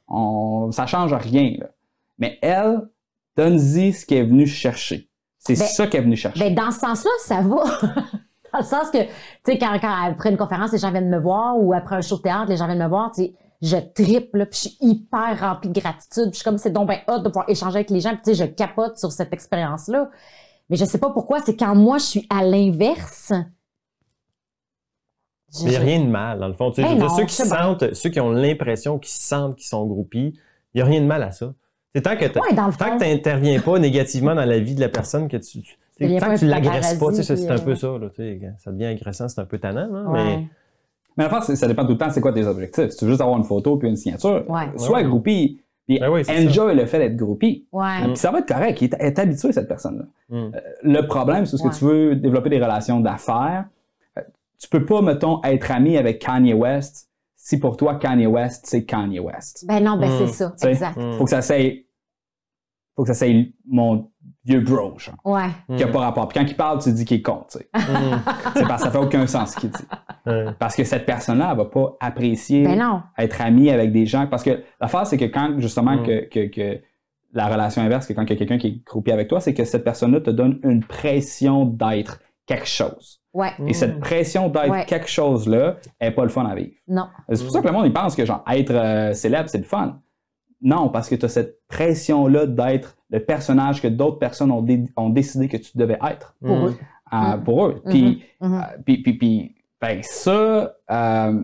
On, 0.07 0.71
ça 0.71 0.85
change 0.85 1.13
rien. 1.13 1.55
Là. 1.59 1.67
Mais 2.19 2.37
elle, 2.41 2.89
donne-y 3.35 3.93
ce 3.93 4.05
qu'elle 4.05 4.17
est 4.19 4.23
venue 4.23 4.47
chercher. 4.47 5.09
C'est 5.37 5.57
Ben, 5.57 5.65
ça 5.65 5.87
qu'elle 5.87 6.01
est 6.01 6.05
venue 6.05 6.15
chercher. 6.15 6.39
Ben, 6.39 6.55
dans 6.55 6.71
ce 6.71 6.79
sens-là, 6.79 7.11
ça 7.21 7.41
va. 7.41 7.63
dans 8.53 8.59
le 8.59 8.63
sens 8.65 8.89
que, 8.91 9.03
tu 9.03 9.09
sais, 9.45 9.57
quand, 9.57 9.77
quand 9.79 10.05
après 10.05 10.29
une 10.29 10.37
conférence, 10.37 10.71
les 10.71 10.77
gens 10.77 10.91
viennent 10.91 11.09
me 11.09 11.19
voir 11.19 11.57
ou 11.57 11.73
après 11.73 11.95
un 11.95 12.01
show 12.01 12.17
de 12.17 12.21
théâtre, 12.23 12.49
les 12.49 12.57
gens 12.57 12.65
viennent 12.65 12.83
me 12.83 12.87
voir, 12.87 13.11
tu 13.11 13.23
sais, 13.23 13.33
je 13.61 13.77
triple, 13.77 14.45
puis 14.45 14.59
je 14.63 14.69
suis 14.69 14.77
hyper 14.81 15.39
remplie 15.39 15.69
de 15.69 15.79
gratitude. 15.79 16.25
Puis 16.25 16.33
je 16.33 16.37
suis 16.37 16.43
comme, 16.43 16.57
c'est 16.57 16.71
donc 16.71 16.89
hot 17.07 17.19
de 17.19 17.29
pouvoir 17.29 17.49
échanger 17.49 17.77
avec 17.77 17.89
les 17.89 17.99
gens. 17.99 18.11
Puis 18.11 18.21
tu 18.23 18.35
sais, 18.35 18.45
je 18.45 18.51
capote 18.51 18.97
sur 18.97 19.11
cette 19.11 19.33
expérience-là. 19.33 20.09
Mais 20.69 20.77
je 20.77 20.85
sais 20.85 20.97
pas 20.99 21.09
pourquoi, 21.09 21.39
c'est 21.41 21.55
quand 21.55 21.75
moi, 21.75 21.97
je 21.97 22.03
suis 22.03 22.27
à 22.29 22.43
l'inverse. 22.43 23.33
Il 25.61 25.69
n'y 25.69 25.75
a 25.75 25.79
rien 25.79 25.99
de 25.99 26.09
mal, 26.09 26.39
dans 26.39 26.47
le 26.47 26.53
fond. 26.53 26.71
Tu 26.71 26.81
sais, 26.81 26.87
je 26.87 26.93
veux 26.93 26.97
dire, 26.99 27.07
non, 27.07 27.15
ceux 27.15 27.25
qui 27.25 27.33
sentent, 27.35 27.93
ceux 27.93 28.09
qui 28.09 28.19
ont 28.19 28.31
l'impression 28.31 28.99
qu'ils 28.99 29.11
sentent 29.11 29.55
qu'ils 29.55 29.67
sont 29.67 29.85
groupies, 29.85 30.33
il 30.73 30.77
n'y 30.77 30.81
a 30.81 30.85
rien 30.85 31.01
de 31.01 31.05
mal 31.05 31.23
à 31.23 31.31
ça. 31.31 31.53
C'est 31.95 32.01
tant 32.01 32.15
que 32.15 32.25
tu 32.25 33.05
n'interviens 33.05 33.59
pas 33.59 33.79
négativement 33.79 34.35
dans 34.35 34.45
la 34.45 34.59
vie 34.59 34.75
de 34.75 34.81
la 34.81 34.89
personne, 34.89 35.27
que 35.27 35.37
tu, 35.37 35.59
tant 35.99 36.05
que 36.33 36.37
tu 36.39 36.45
l'agresses 36.45 36.95
pas, 36.95 37.09
tu 37.11 37.23
sais, 37.23 37.33
paparazzi, 37.33 37.43
c'est 37.47 37.49
un 37.51 37.57
peu 37.59 37.71
euh, 37.71 37.75
ça. 37.75 37.87
Là, 37.87 38.09
tu 38.09 38.15
sais, 38.17 38.39
ça 38.59 38.71
devient 38.71 38.85
agressant, 38.85 39.27
c'est 39.29 39.41
un 39.41 39.45
peu 39.45 39.57
tannant. 39.57 39.87
Ouais. 40.11 40.23
mais 40.25 40.47
Mais 41.17 41.25
en 41.25 41.41
fait, 41.41 41.55
ça 41.55 41.67
dépend 41.67 41.85
tout 41.85 41.93
le 41.93 41.97
temps, 41.97 42.09
c'est 42.11 42.21
quoi 42.21 42.33
tes 42.33 42.45
objectifs? 42.45 42.89
Si 42.91 42.97
tu 42.97 43.05
veux 43.05 43.11
juste 43.11 43.21
avoir 43.21 43.37
une 43.37 43.45
photo 43.45 43.77
puis 43.77 43.89
une 43.89 43.95
signature, 43.95 44.43
Ouais. 44.47 44.65
sois 44.75 44.97
Ouais. 44.97 45.03
groupie. 45.05 45.61
Puis 45.87 45.99
Ben 45.99 46.09
oui, 46.11 46.21
enjoy 46.29 46.75
le 46.75 46.85
fait 46.85 46.99
d'être 46.99 47.15
groupie. 47.15 47.65
Ouais. 47.71 48.03
Puis 48.03 48.17
ça 48.17 48.29
va 48.29 48.39
être 48.39 48.47
correct. 48.47 48.81
Il 48.81 48.85
est, 48.93 48.95
est 48.99 49.17
habitué, 49.17 49.53
cette 49.53 49.69
personne-là. 49.69 50.03
Mm. 50.29 50.35
Euh, 50.53 50.59
le 50.83 51.01
problème, 51.07 51.45
c'est 51.45 51.57
que 51.57 51.63
Ouais. 51.63 51.69
tu 51.75 51.85
veux 51.85 52.15
développer 52.15 52.49
des 52.49 52.57
relations 52.59 52.99
d'affaires. 52.99 53.65
Tu 54.59 54.67
peux 54.69 54.85
pas, 54.85 55.01
mettons, 55.01 55.41
être 55.43 55.71
ami 55.71 55.97
avec 55.97 56.19
Kanye 56.19 56.53
West 56.53 57.09
si 57.35 57.59
pour 57.59 57.77
toi, 57.77 57.95
Kanye 57.95 58.27
West, 58.27 58.65
c'est 58.67 58.83
Kanye 58.83 59.19
West. 59.19 59.63
Ben 59.67 59.81
non, 59.83 59.97
ben 59.97 60.09
c'est 60.17 60.27
ça. 60.27 60.49
Tu 60.51 60.57
sais, 60.57 60.71
Exact. 60.71 60.97
Mm. 60.97 61.13
Faut 61.13 61.23
que 61.23 61.29
ça 61.29 61.41
soit, 61.41 61.85
faut 62.95 63.03
que 63.05 63.13
ça 63.13 63.25
mon 63.65 64.09
vieux 64.43 64.59
bro, 64.61 64.97
genre, 64.97 65.15
Ouais. 65.23 65.49
qui 65.77 65.83
a 65.83 65.87
pas 65.87 65.99
rapport. 65.99 66.27
Puis 66.27 66.39
quand 66.39 66.45
il 66.49 66.55
parle, 66.55 66.81
tu 66.81 66.91
dis 66.91 67.05
qu'il 67.05 67.17
est 67.17 67.21
con, 67.21 67.45
tu 67.49 67.59
sais. 67.59 67.69
Mm. 67.77 68.21
c'est 68.55 68.67
parce 68.67 68.81
que 68.81 68.87
ça 68.87 68.91
fait 68.91 68.97
aucun 68.97 69.27
sens 69.27 69.53
ce 69.53 69.59
qu'il 69.61 69.69
dit. 69.69 69.83
Ouais. 70.25 70.45
Parce 70.59 70.75
que 70.75 70.83
cette 70.83 71.05
personne-là, 71.05 71.49
elle 71.51 71.57
va 71.57 71.65
pas 71.65 71.95
apprécier 72.01 72.63
Ben 72.63 72.79
non. 72.79 73.01
être 73.17 73.39
ami 73.41 73.69
avec 73.69 73.91
des 73.93 74.05
gens. 74.05 74.27
Parce 74.27 74.43
que 74.43 74.63
l'affaire, 74.81 75.05
c'est 75.07 75.17
que 75.17 75.25
quand, 75.25 75.55
justement, 75.59 75.95
Mm. 75.97 76.03
que, 76.03 76.25
que, 76.29 76.47
que 76.47 76.81
la 77.33 77.47
relation 77.47 77.81
inverse, 77.81 78.07
que 78.07 78.13
quand 78.13 78.23
il 78.23 78.29
y 78.31 78.33
a 78.33 78.35
quelqu'un 78.37 78.57
qui 78.57 78.67
est 78.67 78.83
groupé 78.85 79.11
avec 79.11 79.27
toi, 79.27 79.39
c'est 79.39 79.53
que 79.53 79.63
cette 79.63 79.83
personne-là 79.83 80.19
te 80.21 80.31
donne 80.31 80.59
une 80.63 80.83
pression 80.83 81.65
d'être 81.65 82.19
quelque 82.45 82.67
chose. 82.67 83.21
Ouais. 83.37 83.51
Et 83.67 83.73
cette 83.73 83.99
pression 83.99 84.49
d'être 84.49 84.69
Ouais. 84.69 84.85
quelque 84.85 85.07
chose-là 85.07 85.77
est 85.99 86.11
pas 86.11 86.23
le 86.23 86.29
fun 86.29 86.45
à 86.45 86.55
vivre. 86.55 86.73
Non. 86.87 87.07
C'est 87.31 87.43
pour 87.43 87.51
ça 87.51 87.61
que 87.61 87.67
le 87.67 87.73
monde, 87.73 87.85
il 87.85 87.93
pense 87.93 88.15
que, 88.15 88.25
genre, 88.25 88.43
être 88.51 88.71
euh, 88.73 89.13
célèbre, 89.13 89.47
c'est 89.49 89.59
le 89.59 89.63
fun. 89.63 89.99
Non, 90.61 90.89
parce 90.89 91.07
que 91.07 91.13
tu 91.15 91.25
as 91.25 91.29
cette 91.29 91.59
pression-là 91.67 92.47
d'être 92.47 92.97
le 93.11 93.19
personnage 93.19 93.79
que 93.81 93.87
d'autres 93.87 94.17
personnes 94.17 94.49
ont, 94.51 94.63
dé- 94.63 94.85
ont 94.95 95.09
décidé 95.09 95.47
que 95.47 95.57
tu 95.57 95.77
devais 95.77 95.99
être 96.09 96.35
Pour 96.43 96.55
Mm. 96.57 96.65
eux. 96.65 96.75
euh, 97.13 97.37
Mm. 97.37 97.43
pour 97.43 97.65
eux. 97.67 97.81
Puis, 97.87 98.23
euh, 98.41 98.47
puis, 98.85 99.03
puis, 99.03 99.13
puis, 99.17 99.55
ben, 99.79 99.99
ça, 100.01 100.73
euh, 100.89 101.43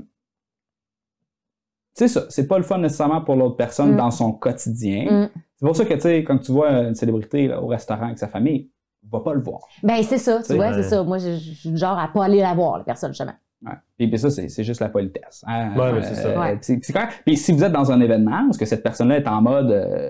c'est 1.94 2.08
ça. 2.08 2.24
C'est 2.30 2.48
pas 2.48 2.58
le 2.58 2.64
fun 2.64 2.80
nécessairement 2.80 3.22
pour 3.22 3.36
l'autre 3.36 3.56
personne 3.56 3.94
Mm. 3.94 3.98
dans 3.98 4.12
son 4.12 4.32
quotidien. 4.34 5.06
Mm. 5.28 5.30
C'est 5.58 5.66
pour 5.66 5.76
ça 5.76 5.86
que, 5.86 5.94
tu 5.94 6.02
sais, 6.02 6.24
quand 6.24 6.40
tu 6.40 6.52
vois 6.52 6.72
une 6.72 6.96
célébrité 6.96 7.48
là, 7.48 7.62
au 7.62 7.68
restaurant 7.68 8.06
avec 8.06 8.18
sa 8.18 8.28
famille, 8.28 8.70
va 9.12 9.20
pas 9.20 9.34
le 9.34 9.42
voir. 9.42 9.60
Ben 9.84 10.02
c'est 10.04 10.18
ça, 10.18 10.38
tu 10.40 10.46
C'est 10.46 10.56
vois, 10.56 10.72
vrai. 10.72 10.82
c'est 10.84 10.90
ça. 10.90 11.04
Moi, 11.04 11.18
je 11.20 11.32
suis 11.38 11.70
du 11.72 11.78
genre 11.78 11.98
à 11.98 12.08
pas 12.08 12.26
aller 12.26 12.40
la 12.42 12.54
voir, 12.54 12.78
la 12.80 12.84
personne, 12.84 13.12
justement. 13.12 13.34
Ouais. 13.66 13.74
Puis, 13.98 14.08
puis 14.08 14.20
ça, 14.20 14.30
c'est 14.30 14.64
juste 14.64 14.82
la 14.82 14.90
politesse. 14.90 15.44
hein. 15.48 15.74
Ouais, 15.78 16.02
c'est 16.02 16.16
ça. 16.16 16.40
Ouais. 16.40 16.58
c'est- 16.62 16.80
c'est 16.84 16.94
correct. 16.94 17.22
Puis 17.26 17.38
si 17.38 17.52
vous 17.54 17.64
êtes 17.64 17.72
dans 17.72 17.92
un 17.92 18.02
événement, 18.02 18.46
parce 18.48 18.58
que 18.58 18.66
cette 18.66 18.84
personne-là 18.84 19.18
est 19.18 19.28
en 19.28 19.42
mode 19.42 19.72
euh, 19.72 20.10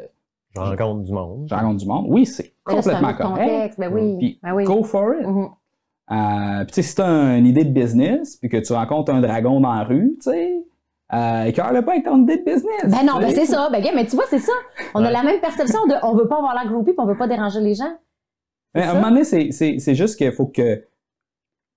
Je 0.56 0.60
rencontre 0.60 1.04
du 1.04 1.12
monde. 1.12 1.46
je 1.50 1.54
rencontre 1.54 1.78
du 1.78 1.86
monde, 1.88 2.06
oui, 2.10 2.26
c'est 2.26 2.44
là, 2.44 2.50
c'est 2.66 2.72
un 2.72 2.76
complètement 3.02 3.14
correct. 3.14 3.48
contexte, 3.50 3.80
ben 3.80 3.94
oui. 3.94 4.18
Puis 4.18 4.40
ben 4.42 4.54
oui. 4.54 4.64
go 4.64 4.84
for 4.84 5.14
it. 5.20 5.28
Mhm. 5.28 5.48
Euh, 6.12 6.64
puis 6.66 6.68
tu 6.68 6.74
sais, 6.74 6.82
si 6.82 6.96
t'as 6.96 7.38
une 7.38 7.46
idée 7.46 7.64
de 7.64 7.72
business, 7.72 8.36
puis 8.38 8.50
que 8.50 8.58
tu 8.58 8.74
rencontres 8.74 9.12
un 9.14 9.22
dragon 9.22 9.60
dans 9.62 9.74
la 9.74 9.84
rue, 9.84 10.16
tu 10.22 10.32
sais, 10.32 10.54
euh, 11.14 11.44
écœure-le 11.44 11.84
pas 11.86 11.92
avec 11.94 12.06
ton 12.06 12.22
idée 12.24 12.38
de 12.38 12.44
business. 12.44 12.86
Ben 12.86 13.06
non, 13.06 13.14
tu 13.20 13.26
ben 13.26 13.32
c'est 13.32 13.46
ça. 13.46 13.70
Ben, 13.72 13.82
gars, 13.84 13.92
mais 13.96 14.06
tu 14.06 14.16
vois, 14.16 14.26
c'est 14.30 14.40
ça. 14.40 14.52
On 14.96 15.00
a 15.02 15.08
Ouais. 15.08 15.12
la 15.14 15.24
même 15.24 15.40
perception 15.40 15.80
de 15.88 15.94
on 16.04 16.14
veut 16.16 16.28
pas 16.28 16.38
avoir 16.38 16.54
l'air 16.56 16.72
groupie 16.72 16.92
puis 16.92 17.00
on 17.00 17.06
veut 17.06 17.18
pas 17.18 17.28
déranger 17.28 17.62
les 17.62 17.76
gens. 17.76 17.94
Mais 18.74 18.82
C'est 18.82 18.88
à 18.88 18.92
un 18.92 18.94
moment 18.96 19.10
donné, 19.10 19.24
c'est- 19.24 19.96
juste 19.96 20.18
qu'il 20.18 20.32
faut 20.32 20.48
que. 20.48 20.84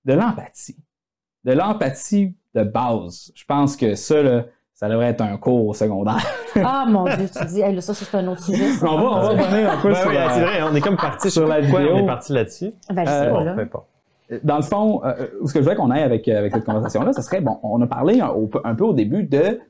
De 0.05 0.12
l'empathie. 0.14 0.76
De 1.44 1.53
l'empathie 1.53 2.34
de 2.55 2.62
base. 2.62 3.32
Je 3.34 3.44
pense 3.44 3.76
que 3.76 3.94
ça, 3.94 4.22
là, 4.22 4.44
ça 4.72 4.88
devrait 4.88 5.09
être 5.09 5.20
un 5.20 5.36
cours 5.36 5.74
secondaire. 5.76 6.24
Ah 6.57 6.86
mon 6.88 7.05
Dieu, 7.05 7.28
tu 7.28 7.44
dis, 7.47 7.61
hey, 7.61 7.74
là, 7.74 7.80
ça, 7.80 7.92
ça, 7.92 8.05
c'est 8.05 8.16
un 8.16 8.26
autre 8.28 8.42
sujet. 8.42 8.70
ça. 8.72 8.90
on 8.90 8.97
va, 8.97 9.03
on 9.05 9.20
va 9.20 9.28
revenir 9.42 9.70
un 9.70 9.76
peu 9.80 9.88
Ben 9.90 9.94
sur 9.97 10.09
oui, 10.09 10.14
la- 10.14 10.30
c'est 10.30 10.40
vrai, 10.42 10.62
on 10.62 10.74
est 10.74 10.80
comme 10.80 10.97
parti 10.97 11.30
sur 11.30 11.47
la 11.47 11.61
vidéo. 11.61 11.78
On 11.94 11.99
est 12.05 12.07
parti 12.07 12.32
là-dessus. 12.32 12.72
Ben, 12.90 13.05
je 13.05 13.11
sais 13.11 13.16
Euh, 13.26 13.30
pas, 13.32 13.44
là. 13.44 13.55
peu 13.55 13.61
importe. 13.62 13.86
Dans 14.42 14.57
le 14.57 14.62
fond, 14.62 15.05
euh, 15.05 15.26
où 15.40 15.47
ce 15.49 15.53
que 15.55 15.61
je 15.61 15.64
voudrais 15.64 15.76
qu'on 15.76 15.90
aille 15.90 16.03
avec, 16.03 16.26
euh, 16.28 16.38
avec 16.38 16.53
cette 16.55 16.64
conversation-là, 16.64 17.12
ce 17.12 17.22
serait, 17.22 17.40
bon, 17.40 17.61
on 17.62 17.80
a 17.82 17.86
parlé 17.86 18.20
un 18.20 18.74
peu 18.74 18.84
au 18.84 18.92
début 18.92 19.22
de 19.22 19.61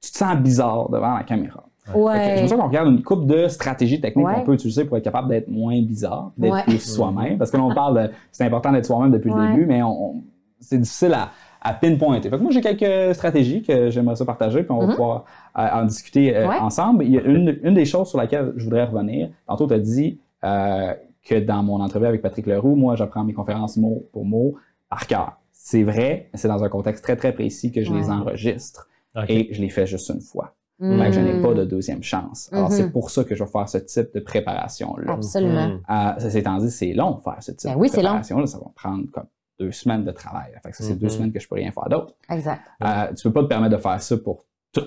tu 0.00 0.10
te 0.12 0.16
sens 0.18 0.36
bizarre 0.36 0.88
devant 0.90 1.14
la 1.14 1.24
caméra. 1.24 1.64
Ouais. 1.94 2.34
C'est 2.36 2.40
pour 2.42 2.48
ça 2.50 2.56
qu'on 2.56 2.66
regarde 2.68 2.88
une 2.88 3.02
coupe 3.02 3.26
de 3.26 3.48
stratégies 3.48 4.00
techniques 4.00 4.26
Ouais. 4.26 4.34
qu'on 4.34 4.42
peut 4.44 4.54
utiliser 4.54 4.84
pour 4.84 4.96
être 4.96 5.02
capable 5.04 5.28
d'être 5.28 5.48
moins 5.48 5.80
bizarre, 5.82 6.32
d'être 6.38 6.52
Ouais. 6.54 6.62
plus 6.64 6.78
soi-même. 6.78 7.38
Parce 7.38 7.50
que 7.50 7.56
là, 7.56 7.64
on 7.64 7.74
parle 7.74 8.08
de 8.08 8.12
c'est 8.30 8.44
important 8.44 8.70
d'être 8.72 8.86
soi-même 8.86 9.10
depuis 9.10 9.30
le 9.32 9.48
début, 9.48 9.66
mais 9.66 9.82
on, 9.82 10.04
on- 10.16 10.22
c'est 10.60 10.78
difficile 10.78 11.12
à, 11.14 11.30
à 11.60 11.74
pinpointer. 11.74 12.30
Fait 12.30 12.36
que 12.38 12.42
moi, 12.42 12.52
j'ai 12.52 12.60
quelques 12.60 13.14
stratégies 13.16 13.62
que 13.62 13.90
j'aimerais 13.90 14.14
ça 14.14 14.24
partager, 14.24 14.62
puis 14.62 14.70
on 14.70 14.78
va 14.78 14.86
Mhm. 14.86 14.90
pouvoir 14.92 15.24
euh, 15.58 15.68
en 15.72 15.84
discuter 15.84 16.36
euh, 16.36 16.48
Ouais. 16.48 16.58
ensemble. 16.58 17.04
Il 17.04 17.10
y 17.12 17.18
a 17.18 17.22
une, 17.22 17.58
une 17.64 17.74
des 17.74 17.84
choses 17.84 18.08
sur 18.08 18.18
laquelle 18.18 18.52
je 18.56 18.64
voudrais 18.64 18.84
revenir. 18.84 19.30
Tantôt, 19.48 19.66
tu 19.66 19.74
as 19.74 19.78
dit 19.80 20.20
euh, 20.44 20.92
que 21.24 21.34
dans 21.40 21.62
mon 21.64 21.80
entrevue 21.80 22.06
avec 22.06 22.22
Patrick 22.22 22.46
Leroux, 22.46 22.74
moi, 22.76 22.94
j'apprends 22.96 23.24
mes 23.24 23.32
conférences 23.32 23.76
mot 23.76 24.04
pour 24.12 24.24
mot 24.24 24.54
par 24.88 25.06
cœur. 25.08 25.32
C'est 25.52 25.82
vrai, 25.84 26.28
mais 26.32 26.38
c'est 26.38 26.48
dans 26.48 26.62
un 26.64 26.68
contexte 26.68 27.02
très, 27.04 27.14
très 27.16 27.32
précis 27.32 27.70
que 27.72 27.82
je 27.82 27.92
les 27.92 28.08
enregistre. 28.10 28.88
Et 29.28 29.48
je 29.52 29.60
les 29.60 29.68
fais 29.68 29.86
juste 29.86 30.08
une 30.10 30.20
fois. 30.20 30.54
Mm. 30.84 30.98
Fait 30.98 31.06
que 31.06 31.12
je 31.12 31.20
n'ai 31.20 31.40
pas 31.42 31.54
de 31.54 31.64
deuxième 31.64 32.02
chance. 32.02 32.50
Alors, 32.52 32.72
c'est 32.72 32.90
pour 32.90 33.10
ça 33.10 33.22
que 33.24 33.34
je 33.34 33.42
vais 33.44 33.50
faire 33.50 33.68
ce 33.68 33.78
type 33.78 34.12
de 34.14 34.20
préparation-là. 34.20 35.12
Absolument. 35.12 35.68
Mm. 35.68 35.80
Euh, 35.90 36.18
ça 36.18 36.30
s'étant 36.30 36.58
dit, 36.58 36.70
c'est 36.70 36.92
long 36.92 37.20
faire 37.22 37.36
ce 37.40 37.52
type 37.52 37.70
Ben 37.70 37.76
oui, 37.78 37.88
de 37.88 37.92
préparation-là. 37.92 38.46
Ça 38.46 38.58
va 38.58 38.66
prendre 38.74 39.04
comme 39.12 39.26
deux 39.60 39.70
semaines 39.72 40.04
de 40.04 40.10
travail. 40.10 40.50
Fait 40.62 40.70
que 40.70 40.76
ça, 40.76 40.82
c'est 40.84 40.96
deux 40.96 41.06
Mhm. 41.06 41.10
semaines 41.12 41.32
que 41.32 41.38
je 41.38 41.48
peux 41.48 41.54
rien 41.54 41.70
faire 41.70 41.88
d'autre. 41.88 42.14
Exact. 42.30 42.60
Euh, 42.82 43.12
tu 43.14 43.22
peux 43.24 43.32
pas 43.32 43.42
te 43.42 43.48
permettre 43.48 43.76
de 43.76 43.80
faire 43.80 44.02
ça 44.02 44.16
pour 44.16 44.44
tout. 44.72 44.82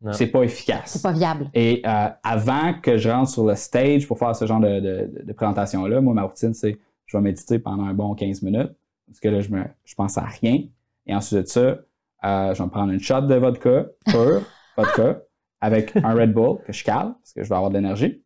Non. 0.00 0.12
C'est 0.12 0.26
pas 0.28 0.42
efficace. 0.42 0.82
C'est 0.86 1.02
pas 1.02 1.12
viable. 1.12 1.50
Et 1.54 1.82
euh, 1.86 2.08
avant 2.22 2.74
que 2.80 2.96
je 2.96 3.08
rentre 3.10 3.30
sur 3.30 3.44
le 3.46 3.54
stage 3.54 4.06
pour 4.06 4.18
faire 4.18 4.34
ce 4.34 4.46
genre 4.46 4.60
de, 4.60 4.80
de- 4.80 5.22
de 5.24 5.32
présentation-là, 5.32 6.00
moi, 6.00 6.14
ma 6.14 6.22
routine, 6.22 6.54
c'est 6.54 6.78
je 7.06 7.16
vais 7.16 7.22
méditer 7.22 7.58
pendant 7.58 7.84
un 7.84 7.94
bon 7.94 8.14
15 8.14 8.42
minutes. 8.42 8.72
Parce 9.06 9.20
que 9.20 9.28
là, 9.28 9.40
je, 9.40 9.50
me, 9.50 9.64
je 9.84 9.94
pense 9.94 10.18
à 10.18 10.22
rien. 10.22 10.62
Et 11.06 11.14
ensuite 11.14 11.40
de 11.42 11.46
ça, 11.46 11.60
euh, 11.60 12.54
je 12.54 12.58
vais 12.58 12.64
me 12.64 12.70
prendre 12.70 12.92
une 12.92 13.00
shot 13.00 13.22
de 13.22 13.34
vodka, 13.36 13.86
pur, 14.06 14.42
vodka, 14.76 15.20
avec 15.60 15.96
un 15.96 16.14
Red 16.14 16.32
Bull 16.32 16.58
que 16.66 16.72
je 16.72 16.84
cale, 16.84 17.14
parce 17.20 17.32
que 17.32 17.42
je 17.42 17.48
vais 17.48 17.54
avoir 17.54 17.70
de 17.70 17.76
l'énergie. 17.76 18.22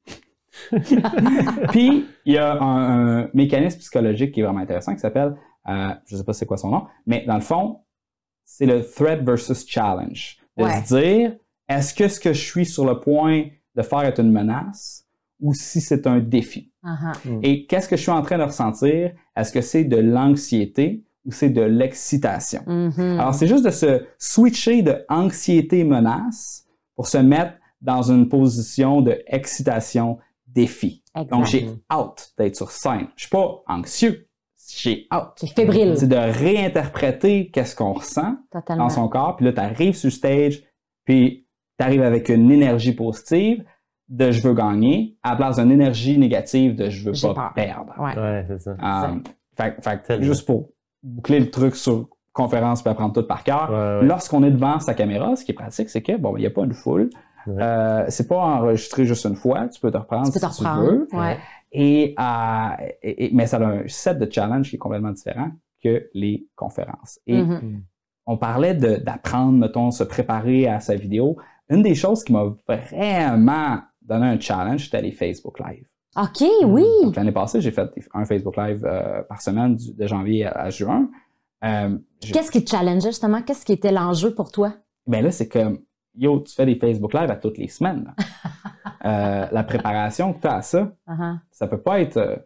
Puis, 1.70 2.06
il 2.26 2.32
y 2.34 2.38
a 2.38 2.60
un, 2.60 3.22
un 3.22 3.30
mécanisme 3.34 3.78
psychologique 3.78 4.32
qui 4.32 4.40
est 4.40 4.44
vraiment 4.44 4.60
intéressant 4.60 4.92
qui 4.94 5.00
s'appelle, 5.00 5.34
euh, 5.68 5.88
je 6.06 6.16
sais 6.16 6.24
pas 6.24 6.32
c'est 6.32 6.46
quoi 6.46 6.56
son 6.58 6.70
nom, 6.70 6.86
mais 7.06 7.24
dans 7.26 7.36
le 7.36 7.40
fond, 7.40 7.80
c'est 8.44 8.66
le 8.66 8.82
threat 8.84 9.22
versus 9.24 9.66
challenge. 9.66 10.38
De 10.58 10.64
Ouais. 10.64 10.82
se 10.84 10.94
dire, 10.94 11.36
est-ce 11.68 11.94
que 11.94 12.08
ce 12.08 12.20
que 12.20 12.32
je 12.34 12.40
suis 12.40 12.66
sur 12.66 12.84
le 12.84 13.00
point 13.00 13.44
de 13.74 13.82
faire 13.82 14.00
est 14.02 14.18
une 14.18 14.30
menace 14.30 15.06
ou 15.40 15.54
si 15.54 15.80
c'est 15.80 16.06
un 16.06 16.18
défi? 16.18 16.70
Ah, 16.84 16.96
ah. 17.06 17.12
Et 17.42 17.66
qu'est-ce 17.66 17.88
que 17.88 17.96
je 17.96 18.02
suis 18.02 18.10
en 18.10 18.20
train 18.22 18.36
de 18.38 18.42
ressentir? 18.42 19.12
Est-ce 19.36 19.52
que 19.52 19.60
c'est 19.62 19.84
de 19.84 19.96
l'anxiété 19.96 21.04
ou 21.24 21.32
c'est 21.32 21.48
de 21.48 21.62
l'excitation? 21.62 22.62
Mhm. 22.66 23.18
Alors, 23.20 23.34
c'est 23.34 23.46
juste 23.46 23.64
de 23.64 23.70
se 23.70 24.02
switcher 24.18 24.82
de 24.82 25.02
anxiété-menace 25.08 26.61
pour 26.96 27.06
se 27.08 27.18
mettre 27.18 27.54
dans 27.80 28.02
une 28.10 28.28
position 28.28 29.00
de 29.00 29.18
excitation-défi. 29.26 31.02
Donc, 31.14 31.26
Exact. 31.32 31.46
j'ai 31.50 31.68
hâte 31.90 32.32
d'être 32.38 32.56
sur 32.56 32.70
scène. 32.70 33.08
Je 33.16 33.22
suis 33.24 33.30
pas 33.30 33.62
anxieux, 33.66 34.28
j'ai 34.78 35.06
hâte. 35.10 35.32
C'est 35.36 35.48
fébrile. 35.54 35.94
C'est 35.98 36.06
de 36.08 36.16
réinterpréter 36.16 37.50
qu'est-ce 37.50 37.74
qu'on 37.76 37.92
ressent 37.92 38.36
Totalement. 38.50 38.84
dans 38.84 38.90
son 38.90 39.08
corps, 39.08 39.36
puis 39.36 39.44
là, 39.46 39.52
tu 39.52 39.60
arrives 39.60 39.94
sur 39.94 40.06
le 40.08 40.12
stage, 40.12 40.62
puis 41.04 41.46
tu 41.78 41.84
arrives 41.84 42.02
avec 42.02 42.28
une 42.28 42.50
énergie 42.50 42.92
positive 42.92 43.64
de 44.08 44.30
je 44.30 44.42
veux 44.46 44.54
gagner, 44.54 45.16
à 45.22 45.30
la 45.30 45.36
place 45.36 45.56
d'une 45.56 45.70
énergie 45.70 46.18
négative 46.18 46.76
de 46.76 46.90
je 46.90 47.10
veux 47.10 47.34
pas 47.34 47.34
peur. 47.34 47.52
perdre. 47.54 47.94
Ouais. 47.98 48.16
Ouais, 48.18 48.44
c'est 48.48 48.60
ça. 48.60 48.76
Euh, 48.82 49.18
fait, 49.56 50.22
juste 50.22 50.44
pour 50.46 50.70
boucler 51.02 51.40
le 51.40 51.50
truc 51.50 51.76
sur 51.76 52.08
conférence 52.32 52.82
peut 52.82 52.90
apprendre 52.90 53.12
tout 53.14 53.26
par 53.26 53.44
cœur. 53.44 53.70
Ouais, 53.70 53.76
ouais. 54.00 54.06
Lorsqu'on 54.06 54.42
est 54.42 54.50
devant 54.50 54.80
sa 54.80 54.94
caméra, 54.94 55.36
ce 55.36 55.44
qui 55.44 55.52
est 55.52 55.54
pratique, 55.54 55.88
c'est 55.90 56.02
que 56.02 56.16
bon, 56.16 56.36
il 56.36 56.40
n'y 56.40 56.46
a 56.46 56.50
pas 56.50 56.62
une 56.64 56.72
foule. 56.74 57.10
Ouais. 57.46 57.62
Euh, 57.62 58.04
c'est 58.08 58.28
pas 58.28 58.36
enregistré 58.38 59.04
juste 59.04 59.24
une 59.26 59.34
fois. 59.36 59.68
Tu 59.68 59.80
peux 59.80 59.90
te 59.90 59.96
reprendre 59.98 60.26
Tu 60.26 60.32
peux 60.38 60.46
te 60.46 60.52
si 60.52 60.62
tu 60.64 60.68
veux. 60.70 61.08
Ouais. 61.12 61.36
Et, 61.72 62.14
euh, 62.18 62.84
et- 63.02 63.26
et- 63.26 63.30
mais 63.34 63.46
ça 63.46 63.56
a 63.56 63.64
un 63.64 63.82
set 63.88 64.18
de 64.18 64.30
challenge 64.30 64.68
qui 64.70 64.76
est 64.76 64.78
complètement 64.78 65.10
différent 65.10 65.50
que 65.82 66.08
les 66.14 66.46
conférences. 66.54 67.18
Et 67.26 67.42
Mhm. 67.42 67.82
on 68.26 68.36
parlait 68.36 68.74
de- 68.74 68.96
d'apprendre, 68.96 69.58
mettons, 69.58 69.90
se 69.90 70.04
préparer 70.04 70.68
à 70.68 70.78
sa 70.80 70.94
vidéo. 70.94 71.36
Une 71.68 71.82
des 71.82 71.94
choses 71.96 72.22
qui 72.22 72.32
m'a 72.32 72.44
vraiment 72.68 73.78
donné 74.02 74.26
un 74.26 74.38
challenge, 74.40 74.84
c'était 74.84 75.02
les 75.02 75.12
Facebook 75.12 75.58
Live. 75.58 75.84
OK, 76.16 76.46
oui. 76.66 76.84
Donc, 77.04 77.16
l'année 77.16 77.32
passée, 77.32 77.60
j'ai 77.60 77.70
fait 77.70 77.88
un 78.14 78.24
Facebook 78.24 78.56
Live 78.56 78.84
euh, 78.84 79.22
par 79.22 79.40
semaine 79.40 79.76
du- 79.76 79.94
de 79.94 80.06
janvier 80.06 80.44
à, 80.44 80.50
à 80.52 80.70
juin. 80.70 81.08
Euh, 81.64 81.98
Qu'est-ce 82.20 82.50
qui 82.50 82.64
te 82.64 82.70
challengeait 82.70 83.10
justement? 83.10 83.42
Qu'est-ce 83.42 83.64
qui 83.64 83.72
était 83.72 83.92
l'enjeu 83.92 84.34
pour 84.34 84.50
toi? 84.50 84.74
ben 85.06 85.24
là, 85.24 85.30
c'est 85.30 85.48
comme, 85.48 85.80
yo, 86.14 86.40
tu 86.40 86.54
fais 86.54 86.66
des 86.66 86.76
Facebook 86.76 87.12
Live 87.14 87.30
à 87.30 87.36
toutes 87.36 87.58
les 87.58 87.68
semaines. 87.68 88.12
Euh, 89.04 89.46
la 89.50 89.64
préparation 89.64 90.32
que 90.32 90.40
tu 90.42 90.46
as 90.46 90.54
à 90.54 90.62
ça, 90.62 90.92
Uh-huh. 91.08 91.36
ça 91.50 91.66
peut 91.66 91.80
pas 91.80 92.00
être 92.00 92.18
euh, 92.18 92.36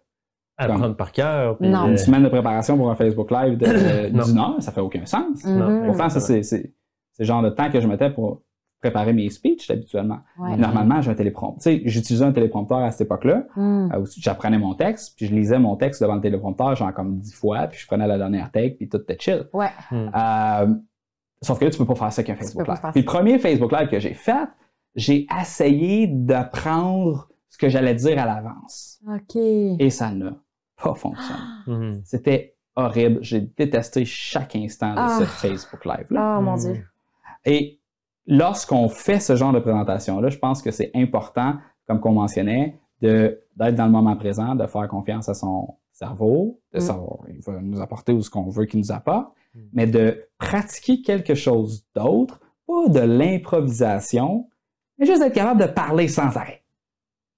Apprendre 0.56 0.96
par 0.96 1.12
cœur. 1.12 1.58
puis, 1.58 1.68
Non. 1.68 1.84
euh, 1.84 1.90
une 1.90 1.98
semaine 1.98 2.22
de 2.22 2.30
préparation 2.30 2.78
pour 2.78 2.90
un 2.90 2.96
Facebook 2.96 3.30
Live 3.30 3.58
de, 3.58 3.66
euh, 3.68 4.10
Non. 4.10 4.24
d'une 4.24 4.38
heure, 4.38 4.56
ça 4.60 4.72
fait 4.72 4.80
aucun 4.80 5.04
sens. 5.04 5.44
Mhm. 5.44 5.82
Pourtant, 5.84 6.08
ça, 6.08 6.18
c'est, 6.18 6.42
c'est, 6.42 6.72
c'est 7.12 7.22
le 7.22 7.26
genre 7.26 7.42
de 7.42 7.50
temps 7.50 7.70
que 7.70 7.78
je 7.78 7.86
mettais 7.86 8.08
pour 8.08 8.40
préparer 8.80 9.12
mes 9.12 9.28
speeches 9.30 9.70
habituellement. 9.70 10.18
Ouais. 10.38 10.56
Normalement, 10.56 11.00
j'ai 11.00 11.10
un 11.10 11.14
téléprompteur. 11.14 11.56
Tu 11.72 11.78
sais, 11.78 11.82
j'utilisais 11.88 12.24
un 12.24 12.32
téléprompteur 12.32 12.78
à 12.78 12.90
cette 12.90 13.02
époque-là. 13.02 13.44
Hmm. 13.56 13.90
Euh, 13.92 14.00
où 14.00 14.06
j'apprenais 14.18 14.58
mon 14.58 14.74
texte, 14.74 15.14
puis 15.16 15.26
je 15.26 15.34
lisais 15.34 15.58
mon 15.58 15.76
texte 15.76 16.02
devant 16.02 16.14
le 16.16 16.20
téléprompteur, 16.20 16.74
genre 16.76 16.92
comme 16.94 17.18
dix 17.18 17.32
fois, 17.32 17.66
puis 17.68 17.78
je 17.80 17.86
prenais 17.86 18.06
la 18.06 18.18
dernière 18.18 18.50
take, 18.52 18.76
puis 18.76 18.88
tout 18.88 18.98
était 19.00 19.16
chill. 19.18 19.48
Ouais. 19.52 19.70
Euh, 19.92 20.74
sauf 21.42 21.58
que 21.58 21.64
là, 21.64 21.70
tu 21.70 21.78
peux 21.78 21.86
pas 21.86 21.94
faire 21.94 22.12
ça 22.12 22.22
qu'un 22.22 22.36
Facebook 22.36 22.66
Live. 22.68 22.78
Puis 22.92 23.00
le 23.00 23.06
premier 23.06 23.38
Facebook 23.38 23.72
Live 23.72 23.88
que 23.88 23.98
j'ai 23.98 24.14
fait, 24.14 24.46
j'ai 24.94 25.26
essayé 25.40 26.06
d'apprendre 26.06 27.28
ce 27.48 27.58
que 27.58 27.68
j'allais 27.68 27.94
dire 27.94 28.18
à 28.20 28.26
l'avance. 28.26 29.00
OK. 29.08 29.36
Et 29.36 29.90
ça 29.90 30.10
n'a 30.12 30.32
pas 30.82 30.94
fonctionné. 30.94 31.40
mhm. 31.66 32.00
C'était 32.04 32.54
horrible. 32.74 33.18
J'ai 33.22 33.40
détesté 33.40 34.04
chaque 34.04 34.54
instant 34.56 34.92
de 34.92 34.98
Ah. 34.98 35.16
ce 35.20 35.24
Facebook 35.24 35.84
Live-là. 35.84 36.36
Oh 36.38 36.42
mon. 36.42 36.56
Dieu. 36.56 36.84
Et 37.46 37.80
lorsqu'on 38.26 38.88
fait 38.88 39.20
ce 39.20 39.36
genre 39.36 39.52
de 39.52 39.60
présentation-là, 39.60 40.28
je 40.30 40.38
pense 40.38 40.62
que 40.62 40.70
c'est 40.70 40.90
important, 40.94 41.54
comme 41.86 42.00
qu'on 42.00 42.12
mentionnait, 42.12 42.78
de, 43.02 43.40
d'être 43.56 43.74
dans 43.74 43.86
le 43.86 43.92
moment 43.92 44.16
présent, 44.16 44.54
de 44.54 44.66
faire 44.66 44.88
confiance 44.88 45.28
à 45.28 45.34
son 45.34 45.76
cerveau, 45.92 46.60
de 46.72 46.78
Mm. 46.78 46.80
savoir, 46.80 47.18
il 47.28 47.40
va 47.40 47.60
nous 47.60 47.80
apporter 47.80 48.12
où 48.12 48.22
ce 48.22 48.30
qu'on 48.30 48.48
veut 48.48 48.64
qu'il 48.66 48.80
nous 48.80 48.92
apporte, 48.92 49.28
Mm. 49.54 49.60
mais 49.72 49.86
de 49.86 50.24
pratiquer 50.38 51.02
quelque 51.02 51.34
chose 51.34 51.84
d'autre, 51.94 52.40
pas 52.66 52.88
de 52.88 53.00
l'improvisation, 53.00 54.48
mais 54.98 55.06
juste 55.06 55.22
d'être 55.22 55.34
capable 55.34 55.60
de 55.60 55.66
parler 55.66 56.08
sans 56.08 56.34
arrêt. 56.36 56.62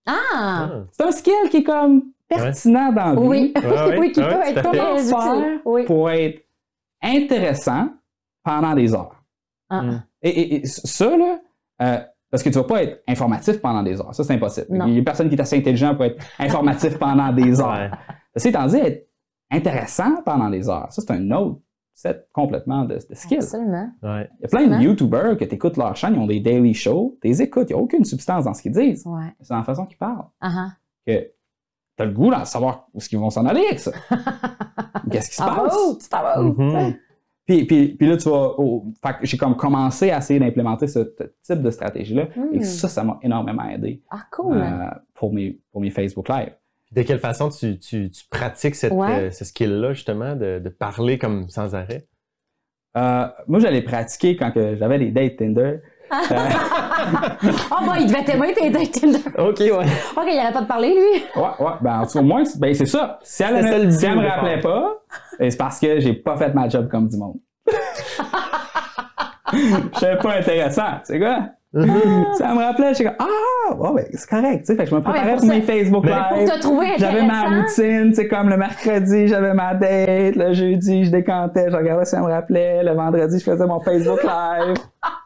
Ah! 0.06 0.12
Ah. 0.32 0.70
C'est 0.92 1.02
un 1.04 1.10
skill 1.10 1.34
qui 1.50 1.58
est 1.58 1.62
comme 1.64 2.04
pertinent 2.28 2.92
dans 2.92 3.12
vie 3.20 3.26
Oui. 3.28 3.52
Ouais, 3.56 3.66
ouais, 3.66 3.98
oui, 3.98 4.12
qui 4.12 4.20
ouais, 4.20 4.28
peut 4.28 4.40
être 4.46 4.62
très 4.62 4.76
Faire 5.02 5.34
utile. 5.34 5.60
Oui. 5.64 5.84
pour 5.84 6.08
être 6.10 6.40
intéressant 7.02 7.88
pendant 8.44 8.74
des 8.74 8.94
heures. 8.94 9.17
Ah. 9.70 9.82
Mm. 9.82 10.02
Et, 10.22 10.28
et- 10.30 10.54
et 10.62 10.66
ça, 10.66 11.16
là, 11.16 11.38
euh, 11.82 11.98
parce 12.30 12.42
que 12.42 12.48
tu 12.50 12.56
vas 12.58 12.64
pas 12.64 12.82
être 12.82 13.02
informatif 13.08 13.60
pendant 13.60 13.82
des 13.82 14.00
heures. 14.00 14.14
Ça, 14.14 14.24
c'est 14.24 14.34
impossible. 14.34 14.66
Non. 14.70 14.86
Il 14.86 14.94
y 14.94 15.00
a 15.00 15.02
personne 15.02 15.28
qui 15.28 15.34
est 15.34 15.40
assez 15.40 15.56
intelligent 15.56 15.94
pour 15.94 16.04
être 16.04 16.22
informatif 16.38 16.98
pendant 16.98 17.32
des 17.32 17.60
heures. 17.60 17.90
Étant 18.42 18.66
dit, 18.66 18.76
être 18.76 19.08
intéressant 19.50 20.22
pendant 20.24 20.50
des 20.50 20.68
heures, 20.68 20.92
ça, 20.92 21.00
c'est 21.02 21.10
un 21.12 21.30
autre 21.32 21.60
set 21.94 22.28
complètement 22.32 22.84
de, 22.84 22.94
de 22.96 23.14
skills. 23.14 23.38
Absolument. 23.38 23.90
Ouais. 24.02 24.28
Il 24.38 24.42
y 24.42 24.44
a 24.44 24.48
plein 24.48 24.66
de. 24.66 24.82
YouTubers 24.82 25.36
que 25.36 25.44
tu 25.44 25.54
écoutes 25.54 25.76
leur 25.76 25.96
chaîne, 25.96 26.14
ils 26.14 26.20
ont 26.20 26.26
des 26.26 26.38
daily 26.40 26.74
shows, 26.74 27.18
tu 27.20 27.28
les 27.28 27.42
écoutes, 27.42 27.70
il 27.70 27.74
n'y 27.74 27.80
a 27.80 27.82
aucune 27.82 28.04
substance 28.04 28.44
dans 28.44 28.54
ce 28.54 28.62
qu'ils 28.62 28.72
disent. 28.72 29.04
Ouais. 29.06 29.34
C'est 29.40 29.50
dans 29.50 29.56
la 29.58 29.64
façon 29.64 29.86
qu'ils 29.86 29.98
parlent. 29.98 30.26
Ah 30.40 30.50
ah. 30.54 30.68
Que 31.06 31.12
tu 31.96 32.02
as 32.02 32.04
le 32.04 32.12
goût 32.12 32.30
de 32.32 32.44
savoir 32.44 32.86
où 32.94 32.98
est-ce 32.98 33.08
qu'ils 33.08 33.18
vont 33.18 33.30
s'en 33.30 33.46
aller 33.46 33.64
avec 33.66 33.80
ça. 33.80 33.90
Qu'est-ce 35.10 35.30
qui 35.30 35.36
se 35.36 35.42
Ah 35.42 35.54
passe? 35.64 35.74
oh, 35.76 35.96
tu 36.00 36.08
t'en 36.08 36.22
vas 36.22 36.42
où? 36.42 36.54
Puis, 37.48 37.64
puis, 37.64 37.88
puis 37.94 38.06
là, 38.06 38.16
tu 38.18 38.28
vas. 38.28 38.54
au- 38.58 38.84
fait 39.02 39.14
que 39.20 39.26
j'ai 39.26 39.38
comme 39.38 39.56
commencé 39.56 40.10
à 40.10 40.18
essayer 40.18 40.38
d'implémenter 40.38 40.86
ce 40.86 40.98
type 41.42 41.62
de 41.62 41.70
stratégie-là. 41.70 42.28
Hmm. 42.36 42.54
Et 42.54 42.62
ça, 42.62 42.88
ça 42.88 43.02
m'a 43.02 43.18
énormément 43.22 43.66
aidé 43.68 44.02
Ah, 44.10 44.24
cool. 44.30 44.58
euh, 44.58 44.86
pour, 45.14 45.32
mes, 45.32 45.58
pour 45.72 45.80
mes 45.80 45.88
Facebook 45.90 46.28
Live. 46.28 46.52
De 46.92 47.02
quelle 47.02 47.18
façon 47.18 47.48
tu, 47.48 47.78
tu, 47.78 48.10
tu 48.10 48.24
pratiques 48.30 48.74
cette, 48.74 48.92
Ouais. 48.92 49.28
euh, 49.28 49.30
ce 49.30 49.44
skill-là, 49.46 49.94
justement, 49.94 50.36
de, 50.36 50.58
de 50.62 50.68
parler 50.68 51.16
comme 51.18 51.48
sans 51.48 51.74
arrêt? 51.74 52.06
Euh, 52.96 53.26
moi, 53.46 53.60
j'allais 53.60 53.82
pratiquer 53.82 54.36
quand 54.36 54.52
j'avais 54.54 54.98
des 54.98 55.10
dates 55.10 55.36
Tinder. 55.36 55.78
Euh, 56.12 57.48
Oh, 57.70 57.84
bon, 57.84 57.92
il 57.98 58.06
devait 58.06 58.24
t'aimer, 58.24 58.52
tes 58.54 58.70
Tinder. 58.90 59.18
OK, 59.38 59.58
ouais. 59.60 59.70
OK, 59.70 60.26
il 60.26 60.38
arrête 60.38 60.54
pas 60.54 60.60
de 60.62 60.66
parler, 60.66 60.94
lui. 60.94 61.22
ouais, 61.40 61.48
ouais. 61.66 61.72
Ben, 61.80 62.00
en 62.00 62.06
tout 62.06 62.12
cas, 62.14 62.18
au 62.20 62.22
moins, 62.22 62.44
c'est- 62.44 62.58
ben, 62.58 62.74
c'est 62.74 62.86
ça. 62.86 63.18
Si 63.22 63.42
elle, 63.42 63.54
le 63.56 63.86
me, 63.86 63.90
si 63.90 64.06
elle 64.06 64.14
but 64.14 64.20
me 64.22 64.28
rappelait 64.28 64.60
pas, 64.60 64.94
c'est 65.38 65.56
parce 65.58 65.78
que 65.80 66.00
j'ai 66.00 66.14
pas 66.14 66.36
fait 66.36 66.54
ma 66.54 66.68
job 66.68 66.88
comme 66.90 67.08
du 67.08 67.16
monde. 67.16 67.36
Je 69.52 69.58
suis 69.98 70.16
pas 70.22 70.34
intéressant, 70.38 71.00
c'est 71.04 71.18
quoi? 71.18 71.38
Ça 71.72 72.54
me 72.54 72.62
rappelait, 72.64 72.94
j'étais 72.94 73.04
comme, 73.04 73.26
ah, 73.28 73.74
ouais, 73.74 73.90
ben, 73.94 74.06
c'est 74.12 74.28
correct, 74.28 74.58
tu 74.60 74.64
sais. 74.66 74.76
Fait 74.76 74.84
que 74.84 74.90
je 74.90 74.94
me 74.94 75.00
Ah 75.04 75.08
ouais, 75.08 75.14
préparais 75.14 75.36
pour 75.36 75.46
mes 75.46 75.62
Facebook 75.62 76.04
Ben, 76.04 76.16
Live. 76.34 76.46
Pour 76.48 76.54
te 76.56 76.60
trouver 76.60 76.86
J'avais 76.98 77.22
ma 77.26 77.42
routine, 77.44 78.08
tu 78.10 78.14
sais, 78.14 78.28
comme 78.28 78.48
le 78.48 78.56
mercredi, 78.56 79.28
j'avais 79.28 79.54
ma 79.54 79.74
date, 79.74 80.36
le 80.36 80.52
jeudi, 80.54 81.04
je 81.04 81.10
décantais, 81.10 81.70
je 81.70 81.76
regardais 81.76 82.04
si 82.04 82.10
ça 82.12 82.20
me 82.20 82.26
rappelait, 82.30 82.82
le 82.82 82.92
vendredi, 82.92 83.38
je 83.38 83.44
faisais 83.44 83.66
mon 83.66 83.80
Facebook 83.80 84.22
Live. 84.22 84.76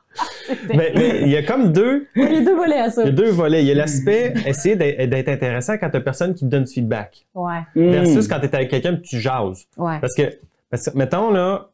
Mais 0.68 0.92
mais 0.94 1.20
il 1.22 1.28
y 1.28 1.36
a 1.36 1.42
comme 1.42 1.72
deux, 1.72 2.06
Il 2.16 2.22
y 2.32 2.36
a 2.36 2.40
deux 2.40 2.54
volets 2.56 2.78
à 2.80 2.90
ça. 2.90 3.02
il 3.02 3.06
y 3.06 3.08
a 3.08 3.12
deux 3.12 3.30
volets. 3.30 3.62
Il 3.62 3.68
y 3.68 3.72
a 3.72 3.74
l'aspect 3.74 4.34
essayer 4.46 4.76
d'être 4.76 5.28
intéressant 5.28 5.76
quand 5.78 5.90
tu 5.90 6.00
personne 6.00 6.34
qui 6.34 6.44
te 6.44 6.50
donne 6.50 6.64
du 6.64 6.72
feedback. 6.72 7.26
Ouais, 7.34 7.60
Versus 7.74 8.26
Mm. 8.26 8.28
quand 8.30 8.40
tu 8.40 8.46
es 8.46 8.54
avec 8.54 8.70
quelqu'un 8.70 8.94
et 8.94 9.00
tu 9.02 9.18
jases. 9.20 9.66
ouais. 9.76 9.98
Parce 10.00 10.14
que, 10.14 10.22
parce 10.70 10.88
que, 10.90 10.96
mettons, 10.96 11.30
là, 11.30 11.70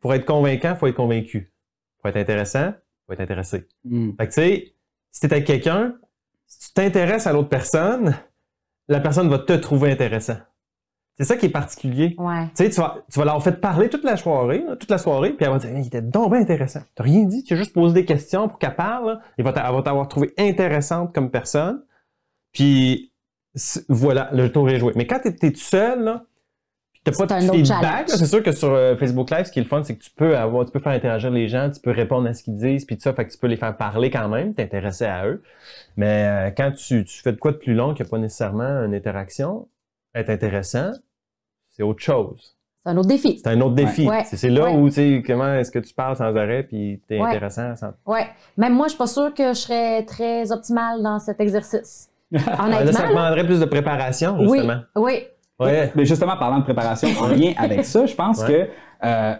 pour 0.00 0.14
être 0.14 0.24
convaincant, 0.24 0.70
il 0.70 0.76
faut 0.76 0.86
être 0.86 0.94
convaincu. 0.96 1.50
Pour 2.00 2.08
être 2.10 2.16
intéressant, 2.16 2.68
il 2.68 3.06
faut 3.06 3.12
être 3.12 3.20
intéressé. 3.20 3.66
Mm. 3.84 4.10
Fait 4.18 4.26
que, 4.28 4.32
tu 4.32 4.40
sais, 4.40 4.72
si 5.10 5.20
tu 5.20 5.26
es 5.26 5.32
avec 5.32 5.44
quelqu'un, 5.46 5.94
si 6.46 6.68
tu 6.68 6.74
t'intéresses 6.74 7.26
à 7.26 7.32
l'autre 7.32 7.48
personne, 7.48 8.14
la 8.88 9.00
personne 9.00 9.28
va 9.28 9.38
te 9.38 9.52
trouver 9.54 9.90
intéressant. 9.92 10.36
C'est 11.18 11.24
ça 11.24 11.36
qui 11.36 11.46
est 11.46 11.50
particulier. 11.50 12.14
Ouais. 12.18 12.46
Tu 12.56 12.64
sais, 12.64 12.70
tu 12.70 12.80
vas, 12.80 12.96
tu 13.10 13.18
vas 13.18 13.26
leur 13.26 13.42
faire 13.42 13.60
parler 13.60 13.88
toute 13.90 14.04
la 14.04 14.16
soirée, 14.16 14.64
toute 14.80 14.90
la 14.90 14.98
soirée, 14.98 15.30
puis 15.30 15.44
elle 15.44 15.52
va 15.52 15.58
dire, 15.58 15.70
il 15.70 15.86
était 15.86 16.02
donc 16.02 16.32
bien 16.32 16.40
intéressant. 16.40 16.80
T'as 16.94 17.04
rien 17.04 17.24
dit, 17.24 17.44
tu 17.44 17.54
as 17.54 17.56
juste 17.56 17.74
posé 17.74 17.94
des 17.94 18.04
questions 18.04 18.48
pour 18.48 18.58
qu'elle 18.58 18.74
parle. 18.74 19.20
elle 19.36 19.44
va 19.44 19.52
t'avoir 19.52 20.08
trouvé 20.08 20.32
intéressante 20.38 21.14
comme 21.14 21.30
personne. 21.30 21.82
Puis 22.52 23.12
voilà, 23.88 24.30
le 24.32 24.50
tour 24.50 24.68
est 24.70 24.78
joué. 24.78 24.92
Mais 24.96 25.06
quand 25.06 25.20
t'es 25.20 25.34
es 25.46 25.52
tout 25.52 25.60
seul, 25.60 26.02
là, 26.02 26.24
t'as 27.04 27.12
pas 27.12 27.40
de 27.40 27.50
feedback, 27.50 28.08
c'est 28.08 28.26
sûr 28.26 28.42
que 28.42 28.52
sur 28.52 28.72
euh, 28.72 28.96
Facebook 28.96 29.30
Live, 29.30 29.46
ce 29.46 29.52
qui 29.52 29.58
est 29.58 29.62
le 29.62 29.68
fun, 29.68 29.82
c'est 29.82 29.96
que 29.96 30.02
tu 30.02 30.10
peux 30.10 30.36
avoir, 30.36 30.64
tu 30.64 30.72
peux 30.72 30.78
faire 30.78 30.92
interagir 30.92 31.30
les 31.30 31.48
gens, 31.48 31.70
tu 31.70 31.80
peux 31.80 31.90
répondre 31.90 32.28
à 32.28 32.34
ce 32.34 32.42
qu'ils 32.42 32.56
disent, 32.56 32.84
puis 32.84 32.96
tout 32.96 33.02
ça, 33.02 33.12
fait 33.12 33.26
que 33.26 33.32
tu 33.32 33.38
peux 33.38 33.48
les 33.48 33.56
faire 33.56 33.76
parler 33.76 34.10
quand 34.10 34.28
même, 34.28 34.54
t'intéresser 34.54 35.04
à 35.04 35.26
eux. 35.26 35.42
Mais 35.96 36.26
euh, 36.26 36.50
quand 36.56 36.72
tu, 36.72 37.04
tu 37.04 37.20
fais 37.20 37.32
de 37.32 37.38
quoi 37.38 37.52
de 37.52 37.58
plus 37.58 37.74
long 37.74 37.94
qu'il 37.94 38.04
n'y 38.04 38.08
a 38.08 38.10
pas 38.10 38.18
nécessairement 38.18 38.84
une 38.84 38.94
interaction, 38.94 39.68
être 40.14 40.30
intéressant, 40.30 40.90
c'est 41.70 41.82
autre 41.82 42.02
chose. 42.02 42.56
C'est 42.84 42.90
un 42.90 42.96
autre 42.96 43.08
défi. 43.08 43.38
C'est 43.42 43.50
un 43.50 43.60
autre 43.60 43.74
défi. 43.76 44.08
Ouais. 44.08 44.24
C'est 44.24 44.36
c'est 44.36 44.50
là 44.50 44.64
Ouais. 44.64 44.74
où, 44.76 44.88
tu 44.88 44.94
sais, 44.96 45.22
comment 45.24 45.54
est-ce 45.54 45.70
que 45.70 45.78
tu 45.78 45.94
parles 45.94 46.16
sans 46.16 46.34
arrêt 46.36 46.64
puis 46.64 47.00
t'es 47.06 47.20
Ouais. 47.20 47.28
intéressant. 47.28 47.76
Sans... 47.76 47.92
Ouais. 48.06 48.26
Même 48.56 48.74
moi, 48.74 48.86
je 48.86 48.90
suis 48.90 48.98
pas 48.98 49.06
sûre 49.06 49.32
que 49.32 49.48
je 49.50 49.58
serais 49.58 50.04
très 50.04 50.50
optimale 50.50 51.00
dans 51.02 51.18
cet 51.20 51.40
exercice. 51.40 52.08
Là, 52.32 52.40
ça 52.40 52.64
Honnêtement. 52.64 52.98
là. 53.02 53.08
demanderait 53.08 53.44
plus 53.46 53.60
de 53.60 53.64
préparation, 53.66 54.36
Oui. 54.40 54.58
justement. 54.58 54.80
Oui. 54.96 55.26
Ouais. 55.60 55.92
Mais 55.94 56.04
justement, 56.04 56.36
parlant 56.36 56.58
de 56.58 56.64
préparation, 56.64 57.08
en 57.20 57.28
lien 57.28 57.52
avec 57.56 57.84
ça, 57.84 58.04
je 58.06 58.14
pense 58.16 58.42
Ouais. 58.42 58.68
que, 59.02 59.06
euh, 59.06 59.34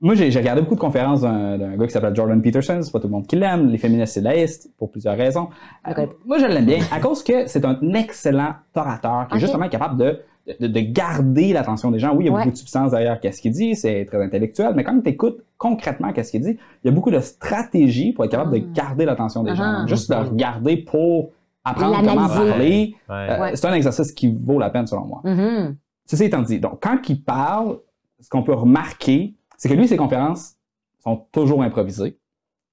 moi, 0.00 0.14
j'ai 0.14 0.30
j'ai 0.30 0.38
regardé 0.38 0.62
beaucoup 0.62 0.74
de 0.76 0.80
conférences 0.80 1.20
d'un 1.22 1.58
d'un 1.58 1.76
gars 1.76 1.86
qui 1.86 1.92
s'appelle 1.92 2.14
Jordan 2.16 2.40
Peterson. 2.40 2.80
C'est 2.82 2.92
pas 2.92 3.00
tout 3.00 3.06
le 3.08 3.12
monde 3.12 3.26
qui 3.26 3.36
l'aime. 3.36 3.68
Les 3.68 3.78
féministes, 3.78 4.14
c'est 4.14 4.20
laïste, 4.20 4.70
pour 4.78 4.90
plusieurs 4.90 5.16
raisons. 5.16 5.48
Euh, 5.88 6.06
moi, 6.24 6.38
je 6.38 6.46
l'aime 6.46 6.64
bien 6.66 6.78
à 6.92 7.00
cause 7.00 7.22
que 7.22 7.46
c'est 7.46 7.64
un 7.64 7.78
excellent 7.94 8.54
orateur 8.74 9.28
qui 9.28 9.36
est 9.36 9.40
justement 9.40 9.68
capable 9.68 9.98
de, 9.98 10.18
de, 10.60 10.66
de 10.66 10.80
garder 10.80 11.52
l'attention 11.52 11.90
des 11.90 11.98
gens. 11.98 12.14
Oui, 12.14 12.24
il 12.24 12.26
y 12.26 12.30
a 12.30 12.32
Ouais. 12.32 12.38
beaucoup 12.40 12.52
de 12.52 12.56
substance 12.56 12.92
derrière 12.92 13.20
qu'est-ce 13.20 13.40
qu'il 13.42 13.52
dit, 13.52 13.76
c'est 13.76 14.04
très 14.06 14.22
intellectuel, 14.22 14.72
mais 14.74 14.84
quand 14.84 14.98
tu 15.02 15.10
écoutes 15.10 15.42
concrètement 15.58 16.12
qu'est-ce 16.12 16.30
qu'il 16.30 16.40
dit, 16.40 16.56
il 16.82 16.86
y 16.86 16.88
a 16.88 16.92
beaucoup 16.92 17.10
de 17.10 17.20
stratégies 17.20 18.12
pour 18.12 18.24
être 18.24 18.30
capable 18.30 18.52
de 18.58 18.64
Ah. 18.64 18.72
garder 18.72 19.04
l'attention 19.04 19.42
des 19.42 19.50
Ah. 19.52 19.54
gens. 19.82 19.86
Juste 19.86 20.08
le 20.10 20.16
regarder 20.16 20.78
pour 20.78 21.30
apprendre 21.62 21.96
comment 21.98 22.26
parler, 22.26 22.94
Ouais. 23.08 23.14
euh, 23.14 23.40
Ouais. 23.42 23.50
c'est 23.56 23.66
un 23.66 23.74
exercice 23.74 24.12
qui 24.12 24.34
vaut 24.34 24.58
la 24.58 24.70
peine 24.70 24.86
selon 24.86 25.04
moi. 25.04 25.20
Mhm. 25.24 25.76
Ceci 26.06 26.24
étant 26.24 26.40
dit, 26.40 26.58
donc 26.58 26.78
quand 26.82 26.96
il 27.10 27.22
parle, 27.22 27.76
ce 28.18 28.30
qu'on 28.30 28.42
peut 28.42 28.54
remarquer, 28.54 29.34
c'est 29.60 29.68
que 29.68 29.74
lui, 29.74 29.86
ses 29.86 29.98
conférences 29.98 30.56
sont 31.00 31.26
toujours 31.32 31.62
improvisées, 31.62 32.18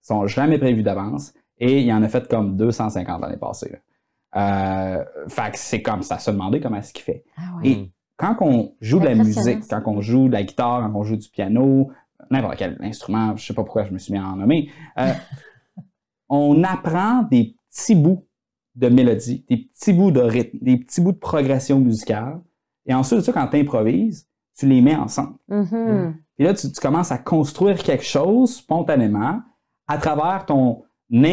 sont 0.01 0.25
jamais 0.25 0.57
prévues 0.57 0.83
d'avance, 0.83 1.33
et 1.57 1.81
il 1.81 1.91
en 1.91 2.01
a 2.01 2.07
fait 2.07 2.29
comme 2.29 2.55
250 2.55 3.21
l'année 3.21 3.35
passée. 3.35 3.69
là. 3.69 3.79
Euh, 4.35 5.03
fait 5.27 5.51
que 5.51 5.57
c'est 5.57 5.81
comme 5.81 6.01
ça, 6.01 6.17
se 6.17 6.31
demander 6.31 6.61
comment 6.61 6.77
est-ce 6.77 6.93
qu'il 6.93 7.03
fait. 7.03 7.25
Ah 7.35 7.57
ouais. 7.57 7.69
Et 7.69 7.91
quand 8.15 8.37
on 8.39 8.73
joue 8.79 8.99
de 8.99 9.05
la 9.05 9.15
musique, 9.15 9.67
quand 9.69 9.81
on 9.85 9.99
joue 9.99 10.29
de 10.29 10.33
la 10.33 10.43
guitare, 10.43 10.81
quand 10.81 10.97
on 10.97 11.03
joue 11.03 11.17
du 11.17 11.27
piano, 11.27 11.91
n'importe 12.31 12.55
quel 12.55 12.77
instrument, 12.81 13.35
je 13.35 13.45
sais 13.45 13.53
pas 13.53 13.63
pourquoi 13.63 13.83
je 13.83 13.91
me 13.91 13.97
suis 13.97 14.13
mis 14.13 14.19
à 14.19 14.25
en 14.25 14.37
nommer, 14.37 14.69
euh, 14.97 15.11
on 16.29 16.63
apprend 16.63 17.23
des 17.23 17.57
petits 17.69 17.95
bouts 17.95 18.25
de 18.75 18.87
mélodie, 18.87 19.43
des 19.49 19.57
petits 19.57 19.91
bouts 19.91 20.11
de 20.11 20.21
rythme, 20.21 20.57
des 20.61 20.77
petits 20.77 21.01
bouts 21.01 21.11
de 21.11 21.17
progression 21.17 21.79
musicale. 21.79 22.39
Et 22.85 22.93
ensuite 22.93 23.19
de 23.19 23.23
ça, 23.25 23.33
quand 23.33 23.47
tu 23.47 23.57
improvises, 23.57 24.25
tu 24.57 24.67
les 24.67 24.79
mets 24.81 24.95
ensemble. 24.95 25.35
Mhm. 25.49 26.15
Et 26.39 26.43
là, 26.43 26.53
tu, 26.53 26.71
tu 26.71 26.79
commences 26.81 27.11
à 27.11 27.17
construire 27.17 27.77
quelque 27.83 28.03
chose 28.03 28.55
spontanément 28.57 29.41
à 29.87 29.97
travers 29.97 30.45
ton 30.45 30.83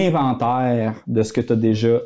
inventaire 0.08 1.02
de 1.06 1.22
ce 1.22 1.32
que 1.32 1.40
tu 1.40 1.52
as 1.52 1.56
déjà 1.56 1.98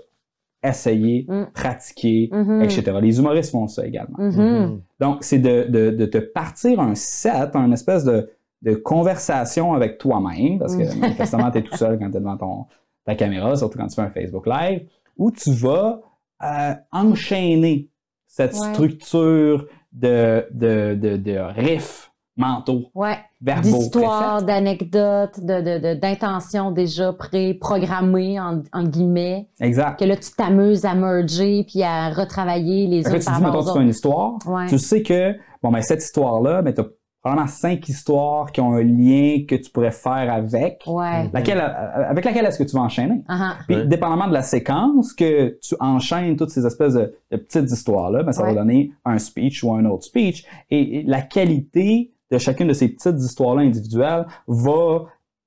essayé, 0.62 1.24
Mm. 1.28 1.44
pratiqué, 1.54 2.28
Mhm. 2.32 2.62
etc. 2.62 2.92
Les 3.00 3.18
humoristes 3.18 3.52
font 3.52 3.68
ça 3.68 3.86
également. 3.86 4.18
Mhm. 4.18 4.80
Donc, 5.00 5.18
c'est 5.22 5.38
de, 5.38 5.64
de, 5.68 5.90
de 5.90 6.06
te 6.06 6.18
partir 6.18 6.80
un 6.80 6.94
set, 6.96 7.54
un 7.54 7.70
espèce 7.70 8.02
de, 8.04 8.28
de 8.62 8.74
conversation 8.74 9.72
avec 9.74 9.98
toi-même, 9.98 10.58
parce 10.58 10.74
que 10.76 10.98
manifestement, 10.98 11.50
tu 11.52 11.58
es 11.58 11.62
tout 11.70 11.76
seul 11.76 11.96
quand 11.98 12.10
tu 12.10 12.16
es 12.16 12.20
devant 12.20 12.36
ton, 12.36 12.66
ta 13.04 13.14
caméra, 13.14 13.54
surtout 13.56 13.78
quand 13.78 13.86
tu 13.86 13.94
fais 13.94 14.02
un 14.02 14.10
Facebook 14.10 14.46
Live, 14.48 14.86
où 15.16 15.30
tu 15.30 15.52
vas 15.52 16.00
euh, 16.42 16.74
enchaîner 16.92 17.88
cette 18.26 18.54
Ouais. 18.54 18.72
structure 18.72 19.66
de, 19.92 20.44
de, 20.52 20.94
de, 20.94 21.16
de 21.16 21.36
riffs 21.38 22.07
mentaux, 22.38 22.84
Ouais. 22.94 23.18
verbaux. 23.42 23.62
D'histoires, 23.78 24.42
d'anecdotes, 24.42 25.40
de, 25.40 25.60
de, 25.60 25.78
de- 25.94 26.00
d'intentions 26.00 26.70
déjà 26.70 27.12
pré-programmées, 27.12 28.38
en, 28.40 28.62
en 28.72 28.84
guillemets. 28.84 29.48
Exact. 29.60 29.98
que 29.98 30.04
là, 30.04 30.16
tu 30.16 30.30
t'amuses 30.36 30.84
à 30.84 30.94
merger 30.94 31.64
puis 31.68 31.82
à 31.82 32.10
retravailler 32.10 32.86
les 32.86 33.06
uns 33.06 33.12
là, 33.12 33.18
tu 33.18 33.24
par 33.24 33.36
dis, 33.38 33.42
mettons, 33.44 33.58
tu 33.58 33.64
fais 33.64 33.70
autres. 33.70 33.80
une 33.80 33.88
histoire, 33.88 34.32
Ouais. 34.46 34.66
tu 34.68 34.78
sais 34.78 35.02
que, 35.02 35.32
bon, 35.62 35.70
ben, 35.70 35.82
cette 35.82 36.02
histoire-là, 36.02 36.62
ben, 36.62 36.72
tu 36.72 36.80
as 36.80 36.84
probablement 37.20 37.48
cinq 37.48 37.88
histoires 37.88 38.52
qui 38.52 38.60
ont 38.60 38.72
un 38.74 38.82
lien 38.84 39.44
que 39.48 39.56
tu 39.56 39.70
pourrais 39.72 39.90
faire 39.90 40.32
avec. 40.32 40.82
Ouais. 40.86 41.28
Laquelle, 41.32 41.60
avec 41.60 42.24
laquelle 42.24 42.46
est-ce 42.46 42.58
que 42.58 42.64
tu 42.64 42.76
vas 42.76 42.82
enchaîner? 42.82 43.22
Ah, 43.28 43.56
Puis, 43.66 43.74
Ouais. 43.76 43.86
dépendamment 43.86 44.28
de 44.28 44.32
la 44.32 44.42
séquence 44.42 45.12
que 45.12 45.58
tu 45.60 45.74
enchaînes 45.80 46.36
toutes 46.36 46.50
ces 46.50 46.64
espèces 46.64 46.94
de, 46.94 47.12
de 47.32 47.36
petites 47.36 47.70
histoires-là, 47.72 48.22
ben, 48.22 48.30
ça 48.32 48.42
Ouais. 48.44 48.54
va 48.54 48.60
donner 48.60 48.92
un 49.04 49.18
speech 49.18 49.64
ou 49.64 49.74
un 49.74 49.84
autre 49.86 50.04
speech. 50.04 50.44
Et, 50.70 50.98
et 50.98 51.02
la 51.02 51.20
qualité 51.22 52.12
de 52.30 52.38
chacune 52.38 52.68
de 52.68 52.72
ces 52.74 52.88
petites 52.88 53.18
histoires-là 53.20 53.62
individuelles 53.62 54.26
va, 54.46 55.04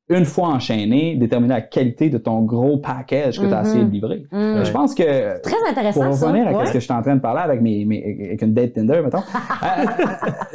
une 0.09 0.25
fois 0.25 0.49
enchaînées, 0.49 1.15
déterminer 1.15 1.53
la 1.53 1.61
qualité 1.61 2.09
de 2.09 2.17
ton 2.17 2.41
gros 2.41 2.77
package 2.79 3.39
que 3.39 3.45
tu 3.45 3.53
as 3.53 3.61
Mhm. 3.61 3.67
essayé 3.67 3.83
de 3.85 3.89
livrer. 3.91 4.25
hum. 4.31 4.39
Euh, 4.39 4.65
Je 4.65 4.71
pense 4.71 4.93
que 4.93 5.39
Très 5.41 5.69
intéressant, 5.69 6.03
pour 6.05 6.13
ça. 6.15 6.27
revenir 6.27 6.47
à 6.47 6.51
Ouais. 6.51 6.65
ce 6.65 6.73
que 6.73 6.79
je 6.79 6.83
suis 6.83 6.93
en 6.93 7.01
train 7.01 7.15
de 7.15 7.21
parler 7.21 7.41
avec, 7.41 7.61
mes, 7.61 7.85
mes- 7.85 8.03
avec 8.25 8.41
une 8.41 8.53
date 8.53 8.73
Tinder, 8.73 9.01
mettons, 9.03 9.19
euh, 9.63 9.85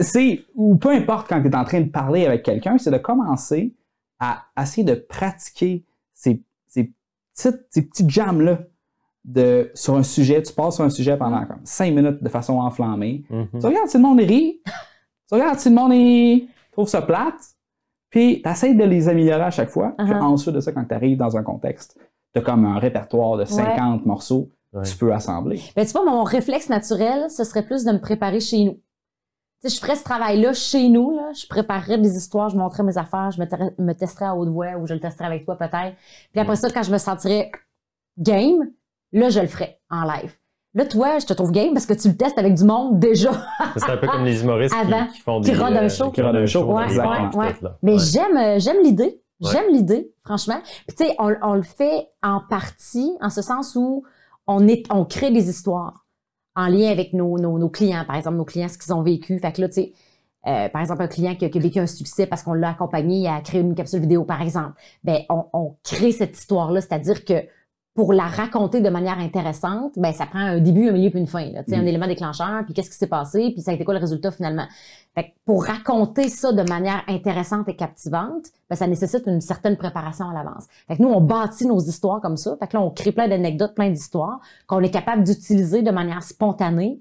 c'est, 0.00 0.40
ou 0.54 0.76
peu 0.76 0.90
importe 0.90 1.28
quand 1.28 1.40
tu 1.40 1.48
es 1.48 1.56
en 1.56 1.64
train 1.64 1.80
de 1.80 1.88
parler 1.88 2.26
avec 2.26 2.42
quelqu'un, 2.42 2.76
c'est 2.78 2.90
de 2.90 2.98
commencer 2.98 3.72
à 4.18 4.42
essayer 4.60 4.84
de 4.84 4.94
pratiquer 4.94 5.84
ces, 6.12 6.42
ces, 6.66 6.90
petites, 7.34 7.66
ces 7.70 7.82
petits 7.82 8.04
jams-là 8.08 8.58
de, 9.24 9.70
sur 9.74 9.96
un 9.96 10.02
sujet. 10.02 10.42
Tu 10.42 10.52
passes 10.52 10.76
sur 10.76 10.84
un 10.84 10.90
sujet 10.90 11.16
pendant 11.16 11.40
Mm. 11.40 11.46
comme 11.48 11.60
cinq 11.64 11.92
minutes 11.94 12.22
de 12.22 12.28
façon 12.28 12.58
enflammée. 12.58 13.24
Mhm. 13.30 13.48
Tu 13.60 13.66
regardes 13.66 13.88
si 13.88 13.96
le 13.96 14.02
monde 14.02 14.20
rit, 14.20 14.60
tu 15.28 15.34
regardes 15.34 15.58
si 15.58 15.68
le 15.70 15.74
monde 15.74 16.48
trouve 16.72 16.88
ça 16.88 17.02
plate, 17.02 17.40
puis 18.10 18.42
tu 18.42 18.48
essaies 18.48 18.74
de 18.74 18.84
les 18.84 19.08
améliorer 19.08 19.42
à 19.44 19.50
chaque 19.50 19.70
fois. 19.70 19.94
Puis 19.98 20.06
Uh-huh. 20.06 20.22
ensuite 20.22 20.54
de 20.54 20.60
ça, 20.60 20.72
quand 20.72 20.84
tu 20.84 20.94
arrives 20.94 21.18
dans 21.18 21.36
un 21.36 21.42
contexte, 21.42 21.98
tu 22.32 22.40
as 22.40 22.42
comme 22.42 22.64
un 22.64 22.78
répertoire 22.78 23.36
de 23.36 23.44
50 23.44 24.06
morceaux 24.06 24.50
Ouais. 24.72 24.82
que 24.82 24.88
tu 24.88 24.96
peux 24.96 25.12
assembler. 25.14 25.60
Ben, 25.74 25.86
tu 25.86 25.92
vois, 25.92 26.04
mon 26.04 26.22
réflexe 26.22 26.68
naturel, 26.68 27.30
ce 27.30 27.44
serait 27.44 27.64
plus 27.64 27.84
de 27.84 27.92
me 27.92 27.98
préparer 28.00 28.40
chez 28.40 28.64
nous. 28.64 28.74
Tu 29.62 29.70
sais, 29.70 29.74
je 29.76 29.80
ferais 29.80 29.94
ce 29.96 30.04
travail-là 30.04 30.52
chez 30.52 30.88
nous, 30.88 31.12
là. 31.16 31.30
Je 31.32 31.46
préparerais 31.46 31.96
des 31.98 32.14
histoires, 32.16 32.50
je 32.50 32.58
montrerais 32.58 32.82
mes 32.82 32.98
affaires, 32.98 33.30
je 33.30 33.40
me, 33.40 33.46
me 33.82 33.92
testerais 33.94 34.26
à 34.26 34.34
haute 34.34 34.48
voix 34.50 34.76
ou 34.76 34.86
je 34.86 34.92
le 34.92 35.00
testerais 35.00 35.26
avec 35.26 35.44
toi 35.46 35.56
peut-être. 35.56 35.94
Puis 36.32 36.40
après 36.40 36.56
ça, 36.56 36.68
quand 36.70 36.82
je 36.82 36.92
me 36.92 36.98
sentirais 36.98 37.50
game, 38.18 38.68
là, 39.12 39.30
je 39.30 39.40
le 39.40 39.46
ferais 39.46 39.80
en 39.88 40.02
live. 40.04 40.34
Là, 40.76 40.84
toi, 40.84 41.18
je 41.18 41.26
te 41.26 41.32
trouve 41.32 41.50
game 41.52 41.72
parce 41.72 41.86
que 41.86 41.94
tu 41.94 42.08
le 42.08 42.16
testes 42.16 42.38
avec 42.38 42.54
du 42.54 42.62
monde 42.64 43.00
déjà. 43.00 43.30
C'est 43.76 43.90
un 43.90 43.96
peu 43.96 44.06
comme 44.06 44.24
les 44.24 44.42
humoristes 44.42 44.74
qui- 44.74 44.80
Avant, 44.80 45.06
qui, 45.06 45.20
font 45.20 45.40
qui 45.40 45.50
des... 45.50 45.56
rodent 45.56 45.72
un 45.72 45.84
euh, 45.84 45.88
show. 45.88 46.10
Qui 46.10 46.20
rodent 46.22 46.36
un 46.36 46.46
show. 46.46 46.64
Ouais, 46.64 46.84
ouais. 47.34 47.54
Mais 47.82 47.98
j'aime, 47.98 48.36
euh, 48.36 48.58
j'aime 48.58 48.82
l'idée. 48.82 49.20
J'aime 49.40 49.72
l'idée, 49.72 50.10
franchement. 50.24 50.58
Puis 50.86 50.96
tu 50.96 51.04
sais, 51.06 51.16
on, 51.18 51.34
on 51.42 51.54
le 51.54 51.62
fait 51.62 52.08
en 52.22 52.40
partie, 52.40 53.10
en 53.20 53.28
ce 53.30 53.42
sens 53.42 53.74
où 53.74 54.02
on 54.46 54.66
est, 54.68 54.84
on 54.90 55.04
crée 55.04 55.30
des 55.30 55.50
histoires 55.50 56.06
en 56.54 56.68
lien 56.68 56.90
avec 56.90 57.12
nos, 57.12 57.38
nos, 57.38 57.58
nos 57.58 57.68
clients, 57.68 58.04
par 58.06 58.16
exemple, 58.16 58.36
nos 58.36 58.44
clients, 58.46 58.68
ce 58.68 58.78
qu'ils 58.78 58.94
ont 58.94 59.02
vécu. 59.02 59.38
Fait 59.38 59.52
que 59.52 59.60
là, 59.60 59.68
tu 59.68 59.74
sais, 59.74 59.92
euh, 60.46 60.68
par 60.70 60.80
exemple, 60.80 61.02
un 61.02 61.08
client 61.08 61.34
qui 61.36 61.44
a, 61.44 61.48
qui 61.50 61.58
a 61.58 61.60
vécu 61.60 61.78
un 61.80 61.86
succès 61.86 62.26
parce 62.26 62.42
qu'on 62.42 62.54
l'a 62.54 62.70
accompagné 62.70 63.28
à 63.28 63.40
créer 63.40 63.60
une 63.62 63.74
capsule 63.74 64.00
vidéo, 64.00 64.24
par 64.24 64.40
exemple. 64.40 64.72
Ben, 65.04 65.20
on, 65.28 65.44
on 65.52 65.76
crée 65.84 66.12
cette 66.12 66.36
histoire-là, 66.38 66.80
c'est-à-dire 66.80 67.24
que 67.24 67.34
pour 67.97 68.12
la 68.12 68.24
raconter 68.26 68.80
de 68.80 68.88
manière 68.90 69.18
intéressante, 69.18 69.94
ben 69.97 70.12
ça 70.12 70.26
prend 70.26 70.38
un 70.38 70.61
début, 70.61 70.88
un 70.88 70.92
milieu 70.92 71.11
puis 71.11 71.18
une 71.18 71.26
fin. 71.26 71.51
Là. 71.51 71.64
Tu 71.64 71.70
sais, 71.70 71.76
Mm. 71.78 71.80
Un 71.80 71.86
élément 71.86 72.07
déclencheur, 72.07 72.62
puis 72.64 72.74
qu'est-ce 72.74 72.90
qui 72.90 72.97
s'est 72.97 73.09
passé, 73.09 73.51
puis 73.53 73.62
ça 73.62 73.72
a 73.72 73.74
été 73.74 73.84
quoi 73.84 73.94
le 73.94 74.01
résultat 74.01 74.30
finalement? 74.30 74.66
Fait 75.14 75.24
que 75.24 75.28
pour 75.47 75.64
raconter 75.64 76.28
ça 76.28 76.53
de 76.53 76.62
manière 76.62 77.03
intéressante 77.09 77.68
et 77.68 77.74
captivante, 77.74 78.44
ben, 78.70 78.76
ça 78.76 78.86
nécessite 78.86 79.26
une 79.26 79.40
certaine 79.40 79.76
préparation 79.76 80.28
à 80.28 80.34
l'avance. 80.34 80.66
Fait 80.86 80.97
que 80.97 81.03
nous, 81.03 81.09
on 81.09 81.20
bâtit 81.22 81.66
nos 81.66 81.80
histoires 81.80 82.20
comme 82.20 82.36
ça. 82.36 82.55
Fait 82.61 82.66
que 82.68 82.76
là, 82.76 82.82
on 82.82 82.90
crée 82.90 83.12
plein 83.12 83.26
d'anecdotes, 83.26 83.74
plein 83.74 83.90
d'histoires 83.90 84.40
qu'on 84.66 84.80
est 84.82 84.90
capable 84.90 85.24
d'utiliser 85.24 85.82
de 85.82 85.90
manière 85.90 86.22
spontanée 86.22 87.01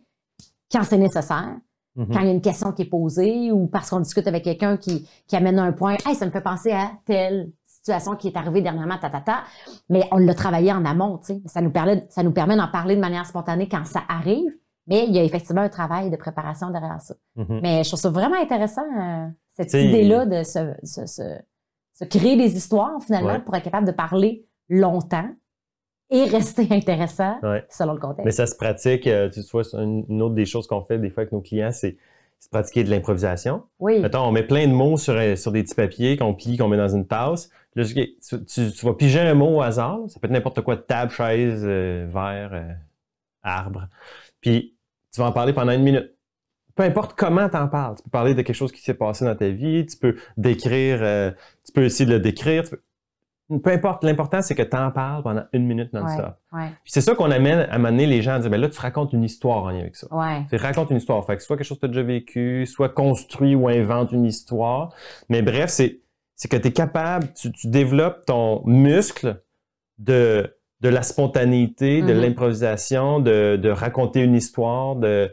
quand 0.72 0.84
c'est 0.84 0.98
nécessaire, 0.98 1.58
Mhm. 1.98 2.08
quand 2.14 2.20
il 2.20 2.26
y 2.26 2.30
a 2.30 2.34
une 2.34 2.42
question 2.42 2.72
qui 2.74 2.82
est 2.82 2.90
posée 2.90 3.52
ou 3.54 3.68
parce 3.68 3.90
qu'on 3.90 4.02
discute 4.02 4.28
avec 4.28 4.44
quelqu'un 4.44 4.76
qui, 4.76 5.08
qui 5.28 5.36
amène 5.38 5.60
un 5.60 5.72
point. 5.72 5.96
Hey, 6.06 6.16
ça 6.16 6.26
me 6.26 6.32
fait 6.32 6.42
penser 6.42 6.72
à 6.72 6.92
telle 7.06 7.52
situation 7.86 8.16
qui 8.16 8.28
est 8.30 8.38
arrivée 8.38 8.62
dernièrement, 8.62 8.98
ta, 8.98 9.10
ta, 9.10 9.22
ta. 9.22 9.44
Mais 9.90 10.04
on 10.12 10.18
l'a 10.18 10.34
travaillé 10.34 10.72
en 10.74 10.84
amont, 10.86 11.20
tu 11.20 11.34
sais. 11.36 11.42
Ça 11.46 11.62
nous 11.62 11.70
permet, 11.72 12.06
ça 12.10 12.24
nous 12.24 12.32
permet 12.32 12.56
d'en 12.58 12.68
parler 12.68 12.96
de 12.96 13.02
manière 13.02 13.26
spontanée 13.26 13.68
quand 13.70 13.86
ça 13.86 14.02
arrive. 14.10 14.52
Mais 14.88 15.06
il 15.08 15.16
y 15.16 15.20
a 15.20 15.24
effectivement 15.24 15.62
un 15.62 15.70
travail 15.70 16.10
de 16.12 16.16
préparation 16.16 16.70
derrière 16.70 17.02
ça. 17.02 17.16
Mhm. 17.36 17.60
Mais 17.62 17.84
je 17.84 17.90
trouve 17.90 18.00
ça 18.00 18.10
vraiment 18.10 18.40
intéressant, 18.40 18.84
euh, 19.00 19.28
cette 19.56 19.74
idée-là 19.74 20.26
de 20.26 20.44
se, 20.44 20.74
se, 20.84 21.06
se- 21.06 21.40
se 21.94 22.06
créer 22.06 22.36
des 22.38 22.56
histoires, 22.58 23.02
finalement, 23.04 23.30
Ouais. 23.34 23.40
pour 23.40 23.56
être 23.56 23.64
capable 23.64 23.88
de 23.88 23.92
parler 23.94 24.46
longtemps 24.70 25.30
et 26.12 26.24
rester 26.26 26.68
intéressant 26.72 27.38
Ouais. 27.42 27.66
selon 27.70 27.94
le 27.94 28.00
contexte. 28.00 28.26
Mais 28.26 28.32
ça 28.32 28.46
se 28.48 28.56
pratique, 28.56 29.08
euh, 29.08 29.30
tu 29.30 29.40
vois, 29.52 29.64
une 29.74 30.22
autre 30.22 30.36
des 30.36 30.46
choses 30.46 30.68
qu'on 30.68 30.84
fait 30.84 31.00
des 31.00 31.10
fois 31.10 31.22
avec 31.22 31.32
nos 31.32 31.42
clients, 31.42 31.72
c'est 31.72 31.98
c'est 32.38 32.52
pratiquer 32.52 32.84
de 32.84 32.92
l'improvisation. 32.92 33.64
oui. 33.80 34.02
Mettons, 34.02 34.20
on 34.28 34.32
met 34.32 34.44
plein 34.44 34.68
de 34.68 34.74
mots 34.74 34.98
sur, 34.98 35.14
euh, 35.16 35.36
sur 35.36 35.52
des 35.52 35.64
petits 35.64 35.74
papiers 35.74 36.16
qu'on 36.18 36.36
plie, 36.36 36.58
qu'on 36.58 36.68
met 36.68 36.78
dans 36.78 36.90
une 36.94 37.08
tasse. 37.08 37.50
Là, 37.76 37.84
tu, 37.86 38.46
tu- 38.46 38.72
tu 38.72 38.86
vas 38.86 38.94
piger 38.94 39.20
un 39.20 39.34
mot 39.34 39.58
au 39.58 39.62
hasard. 39.62 40.00
Ça 40.08 40.20
peut 40.20 40.28
être 40.28 40.32
n'importe 40.34 40.62
quoi, 40.62 40.78
table, 40.78 41.12
chaise, 41.12 41.62
euh, 41.66 42.08
verre, 42.12 42.52
euh, 42.54 42.74
arbre. 43.44 43.88
Puis, 44.42 44.76
tu 45.14 45.22
vas 45.22 45.28
en 45.28 45.32
parler 45.32 45.54
pendant 45.54 45.72
une 45.72 45.84
minute. 45.84 46.12
Peu 46.76 46.84
importe 46.84 47.18
comment 47.18 47.48
tu 47.50 47.56
en 47.58 47.68
parles. 47.68 47.96
Tu 47.98 48.04
peux 48.04 48.10
parler 48.10 48.34
de 48.34 48.42
quelque 48.42 48.56
chose 48.56 48.72
qui 48.72 48.82
s'est 48.82 48.94
passé 48.94 49.24
dans 49.26 49.36
ta 49.36 49.50
vie. 49.50 49.86
Tu 49.86 49.98
peux 49.98 50.16
décrire, 50.38 51.00
euh, 51.02 51.32
tu 51.66 51.72
peux 51.72 51.84
essayer 51.84 52.06
de 52.06 52.14
le 52.14 52.20
décrire. 52.20 52.64
tu 52.64 52.72
peux- 52.72 53.60
Peu 53.60 53.70
importe. 53.72 54.04
L'important, 54.04 54.42
c'est 54.42 54.56
que 54.56 54.64
tu 54.64 54.76
en 54.76 54.90
parles 54.92 55.22
pendant 55.24 55.44
une 55.54 55.68
minute 55.68 55.94
non-stop. 55.94 56.36
Ouais, 56.52 56.70
Puis 56.84 56.92
c'est 56.92 57.02
ça 57.02 57.14
qu'on 57.16 57.30
amène 57.32 57.60
à 57.60 57.74
amener 57.76 58.08
les 58.08 58.22
gens 58.24 58.34
à 58.34 58.40
dire, 58.40 58.50
ben 58.50 58.60
là, 58.60 58.68
tu 58.70 58.80
racontes 58.80 59.14
une 59.14 59.24
histoire 59.24 59.64
en 59.64 59.70
lien 59.70 59.80
avec 59.82 59.96
ça. 59.96 60.08
ouais. 60.16 60.46
Tu 60.50 60.56
racontes 60.56 60.90
une 60.92 60.98
histoire. 60.98 61.24
Fait 61.26 61.38
que 61.38 61.44
soit 61.44 61.56
quelque 61.56 61.68
chose 61.68 61.78
que 61.78 61.86
tu 61.86 61.92
as 61.92 61.94
déjà 61.94 62.04
vécu, 62.04 62.66
soit 62.66 62.90
construit 62.90 63.54
ou 63.56 63.68
invente 63.68 64.12
une 64.12 64.26
histoire. 64.26 64.94
Mais 65.30 65.42
bref, 65.44 65.70
c'est, 65.70 66.00
c'est 66.36 66.48
que 66.50 66.58
tu 66.58 66.68
es 66.68 66.72
capable, 66.74 67.32
tu, 67.34 67.52
tu 67.52 67.68
développes 67.68 68.26
ton 68.26 68.62
muscle 68.66 69.42
de, 69.98 70.54
de 70.82 70.90
la 70.90 71.02
spontanéité, 71.02 72.02
de 72.02 72.14
Mhm. 72.14 72.22
l'improvisation, 72.22 73.20
de, 73.20 73.56
de 73.62 73.70
raconter 73.70 74.22
une 74.22 74.36
histoire, 74.36 74.96
de, 74.98 75.32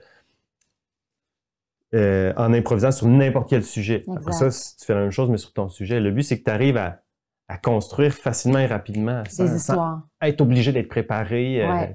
euh, 1.95 2.33
en 2.37 2.53
improvisant 2.55 2.91
sur 2.91 3.07
n'importe 3.07 3.51
quel 3.51 3.65
sujet. 3.65 4.05
Après 4.17 4.33
ça, 4.33 4.49
tu 4.49 4.87
fais 4.87 4.95
la 4.95 5.01
même 5.01 5.11
chose, 5.11 5.29
mais 5.29 5.37
sur 5.37 5.53
ton 5.53 5.69
sujet. 5.69 6.01
Le 6.01 6.11
but, 6.11 6.23
c'est 6.23 6.39
que 6.39 6.45
tu 6.45 6.51
arrives 6.51 6.79
à, 6.79 7.01
à 7.49 7.59
construire 7.59 8.13
facilement 8.15 8.61
et 8.61 8.67
rapidement 8.67 9.23
sans, 9.29 9.43
Des 9.45 9.51
sans 9.51 9.57
histoires. 9.57 10.03
être 10.23 10.41
obligé 10.41 10.73
d'être 10.73 10.89
préparé, 10.89 11.63
euh, 11.65 11.87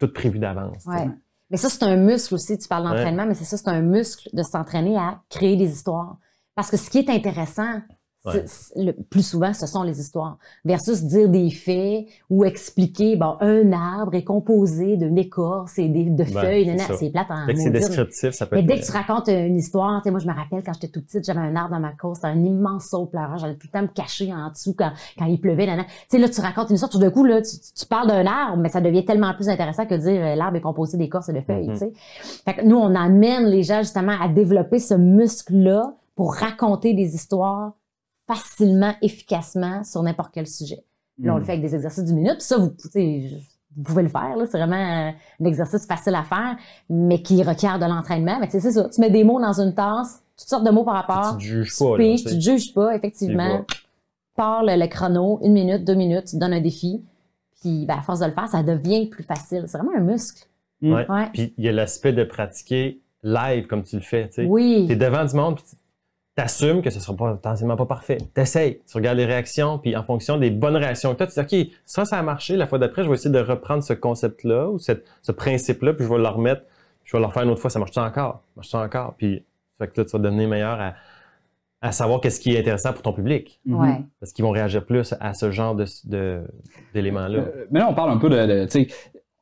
tout 0.00 0.12
prévu 0.12 0.38
d'avance. 0.40 0.84
Ouais. 0.86 1.08
Mais 1.50 1.58
ça, 1.58 1.68
c'est 1.68 1.84
un 1.84 1.94
muscle 1.96 2.34
aussi. 2.34 2.58
Tu 2.58 2.66
parles 2.66 2.82
d'entraînement, 2.84 3.24
mais 3.24 3.34
c'est 3.34 3.44
ça, 3.44 3.56
c'est 3.56 3.68
un 3.68 3.82
muscle 3.82 4.28
de 4.32 4.42
s'entraîner 4.42 4.96
à 4.96 5.20
créer 5.30 5.54
des 5.56 5.70
histoires. 5.70 6.16
Parce 6.56 6.70
que 6.70 6.76
ce 6.76 6.90
qui 6.90 6.98
est 6.98 7.08
intéressant, 7.10 7.82
Ouais. 8.34 8.44
Le 8.76 8.92
plus 8.92 9.26
souvent, 9.26 9.52
ce 9.54 9.66
sont 9.66 9.82
les 9.82 10.00
histoires. 10.00 10.38
Versus 10.64 11.02
dire 11.04 11.28
des 11.28 11.50
faits 11.50 12.06
ou 12.30 12.44
expliquer, 12.44 13.16
bon, 13.16 13.36
un 13.40 13.72
arbre 13.72 14.14
est 14.14 14.24
composé 14.24 14.96
d'une 14.96 15.16
écorce 15.18 15.78
et 15.78 15.88
des- 15.88 16.04
de 16.10 16.24
Ben, 16.24 16.26
feuilles. 16.40 16.78
ça. 16.78 16.94
C'est 16.96 17.10
plate 17.10 17.26
en 17.30 17.46
Dès 17.46 17.54
que 17.54 17.60
c'est 17.60 17.70
descriptif, 17.70 18.30
ça 18.32 18.46
peut 18.46 18.56
Mais 18.56 18.62
être. 18.62 18.66
dès 18.68 18.80
que 18.80 18.84
tu 18.86 18.92
racontes 18.92 19.28
une 19.28 19.56
histoire, 19.56 20.00
tu 20.02 20.04
sais, 20.04 20.10
moi, 20.10 20.20
je 20.20 20.26
me 20.26 20.32
rappelle 20.34 20.62
quand 20.64 20.72
j'étais 20.74 20.88
tout 20.88 21.02
petite, 21.02 21.24
j'avais 21.24 21.40
un 21.40 21.54
arbre 21.56 21.74
dans 21.74 21.80
ma 21.80 21.92
cour, 21.92 22.16
c'était 22.16 22.28
un 22.28 22.44
immense 22.44 22.86
saule 22.86 23.08
pleureur. 23.08 23.38
J'allais 23.38 23.54
tout 23.54 23.68
le 23.72 23.78
temps 23.78 23.82
me 23.82 23.88
cacher 23.92 24.32
en 24.32 24.50
dessous 24.50 24.74
quand, 24.76 24.90
quand 25.18 25.26
il 25.26 25.40
pleuvait. 25.40 25.66
nanana. 25.66 25.84
Tu 25.84 25.90
sais, 26.08 26.18
là, 26.18 26.28
tu 26.28 26.40
racontes 26.40 26.68
une 26.70 26.74
histoire, 26.74 26.90
tout 26.90 26.98
d'un 26.98 27.10
coup, 27.10 27.24
là, 27.24 27.40
tu, 27.42 27.50
tu 27.74 27.86
parles 27.86 28.08
d'un 28.08 28.26
arbre, 28.26 28.56
mais 28.62 28.68
ça 28.68 28.80
devient 28.80 29.04
tellement 29.04 29.32
plus 29.34 29.48
intéressant 29.48 29.86
que 29.86 29.94
de 29.94 30.00
dire 30.00 30.20
euh, 30.24 30.34
l'arbre 30.34 30.56
est 30.56 30.60
composé 30.60 30.96
d'écorce 30.98 31.28
et 31.28 31.32
de 31.32 31.40
feuilles, 31.40 31.68
tu 31.68 31.76
sais. 31.76 31.92
Fait 32.44 32.54
que 32.54 32.64
nous, 32.64 32.76
on 32.76 32.94
amène 32.94 33.46
les 33.46 33.62
gens, 33.62 33.78
justement, 33.78 34.14
à 34.20 34.28
développer 34.28 34.78
ce 34.78 34.94
muscle-là 34.94 35.94
pour 36.14 36.34
raconter 36.34 36.94
des 36.94 37.14
histoires 37.14 37.72
facilement, 38.26 38.94
efficacement 39.02 39.84
sur 39.84 40.02
n'importe 40.02 40.30
quel 40.32 40.46
sujet. 40.46 40.84
Là, 41.18 41.34
on 41.34 41.38
le 41.38 41.44
fait 41.44 41.52
avec 41.52 41.62
des 41.62 41.74
exercices 41.74 42.04
d'une 42.04 42.16
minute. 42.16 42.38
Puis 42.38 42.42
ça, 42.42 42.58
vous, 42.58 42.72
vous 43.76 43.82
pouvez 43.82 44.02
le 44.02 44.08
faire. 44.08 44.36
là. 44.36 44.46
C'est 44.46 44.58
vraiment 44.58 44.76
euh, 44.76 45.10
un 45.40 45.44
exercice 45.44 45.86
facile 45.86 46.14
à 46.14 46.24
faire, 46.24 46.56
mais 46.90 47.22
qui 47.22 47.42
requiert 47.42 47.78
de 47.78 47.86
l'entraînement. 47.86 48.38
Mais 48.40 48.48
c'est 48.50 48.60
ça. 48.60 48.88
Tu 48.88 49.00
mets 49.00 49.10
des 49.10 49.24
mots 49.24 49.40
dans 49.40 49.58
une 49.60 49.74
tasse, 49.74 50.22
toutes 50.36 50.48
sortes 50.48 50.64
de 50.64 50.70
mots 50.70 50.84
par 50.84 50.94
rapport. 50.94 51.38
Tu 51.38 51.44
te 51.44 51.50
juges 51.50 51.78
pas, 51.78 51.90
là, 51.90 51.96
piges, 51.96 52.24
tu 52.24 52.34
te 52.34 52.40
juges 52.40 52.74
pas, 52.74 52.94
effectivement. 52.94 53.64
Parle 54.34 54.70
le 54.70 54.86
chrono, 54.86 55.40
une 55.42 55.52
minute, 55.52 55.84
deux 55.84 55.94
minutes, 55.94 56.26
tu 56.26 56.36
donnes 56.36 56.52
un 56.52 56.60
défi. 56.60 57.02
Puis, 57.62 57.86
ben, 57.86 57.96
à 57.98 58.02
force 58.02 58.20
de 58.20 58.26
le 58.26 58.32
faire, 58.32 58.48
ça 58.48 58.62
devient 58.62 59.08
plus 59.08 59.24
facile. 59.24 59.64
C'est 59.66 59.78
vraiment 59.78 59.96
un 59.96 60.00
muscle. 60.00 60.46
Mm. 60.82 60.92
Ouais. 60.92 61.06
Puis 61.32 61.54
il 61.56 61.64
y 61.64 61.68
a 61.68 61.72
l'aspect 61.72 62.12
de 62.12 62.24
pratiquer 62.24 63.00
live 63.22 63.66
comme 63.66 63.82
tu 63.82 63.96
le 63.96 64.02
fais. 64.02 64.28
Oui. 64.46 64.84
Tu 64.86 64.92
es 64.92 64.96
devant 64.96 65.24
du 65.24 65.34
monde, 65.34 65.56
puis 65.56 65.64
tu 66.36 66.42
assumes 66.42 66.82
que 66.82 66.90
ce 66.90 67.00
sera 67.00 67.16
pas, 67.16 67.30
potentiellement 67.32 67.76
pas 67.76 67.86
parfait. 67.86 68.18
T'essayes, 68.34 68.80
tu 68.86 68.96
regardes 68.96 69.16
les 69.18 69.24
réactions, 69.24 69.78
puis 69.78 69.96
en 69.96 70.02
fonction 70.02 70.36
des 70.36 70.50
bonnes 70.50 70.76
réactions 70.76 71.12
que 71.14 71.18
tu 71.18 71.22
as, 71.22 71.44
tu 71.44 71.56
dis, 71.56 71.66
OK, 71.70 71.76
ça, 71.84 72.04
ça 72.04 72.18
a 72.18 72.22
marché, 72.22 72.56
la 72.56 72.66
fois 72.66 72.78
d'après, 72.78 73.02
je 73.04 73.08
vais 73.08 73.14
essayer 73.14 73.30
de 73.34 73.38
reprendre 73.40 73.82
ce 73.82 73.94
concept-là 73.94 74.68
ou 74.68 74.78
cette- 74.78 75.06
ce 75.22 75.32
principe-là, 75.32 75.94
puis 75.94 76.04
je 76.04 76.10
vais 76.10 76.18
le 76.18 76.28
remettre, 76.28 76.62
je 77.04 77.16
vais 77.16 77.20
le 77.20 77.26
refaire 77.26 77.44
une 77.44 77.50
autre 77.50 77.60
fois, 77.60 77.70
ça 77.70 77.78
marche-tu 77.78 77.98
encore? 78.00 78.42
Ça 78.48 78.52
marche-tu 78.56 78.76
encore? 78.76 79.14
Puis, 79.16 79.44
fait 79.78 79.88
que 79.88 80.00
là, 80.00 80.04
tu 80.04 80.10
vas 80.12 80.18
devenir 80.18 80.48
meilleur 80.48 80.78
à, 80.80 80.94
à 81.80 81.92
savoir 81.92 82.20
qu'est-ce 82.20 82.40
qui 82.40 82.54
est 82.54 82.58
intéressant 82.58 82.92
pour 82.92 83.02
ton 83.02 83.12
public. 83.12 83.60
Mhm. 83.64 83.78
Ouais. 83.80 84.02
Parce 84.20 84.32
qu'ils 84.32 84.44
vont 84.44 84.50
réagir 84.50 84.84
plus 84.84 85.14
à 85.20 85.32
ce 85.34 85.50
genre 85.50 85.74
de, 85.74 85.84
de- 86.04 86.42
d'éléments-là. 86.94 87.38
Euh, 87.38 87.64
mais 87.70 87.80
là, 87.80 87.88
on 87.90 87.94
parle 87.94 88.10
un 88.10 88.16
peu 88.18 88.28
de. 88.28 88.36
de- 88.46 88.64
tu 88.64 88.84
sais, 88.86 88.94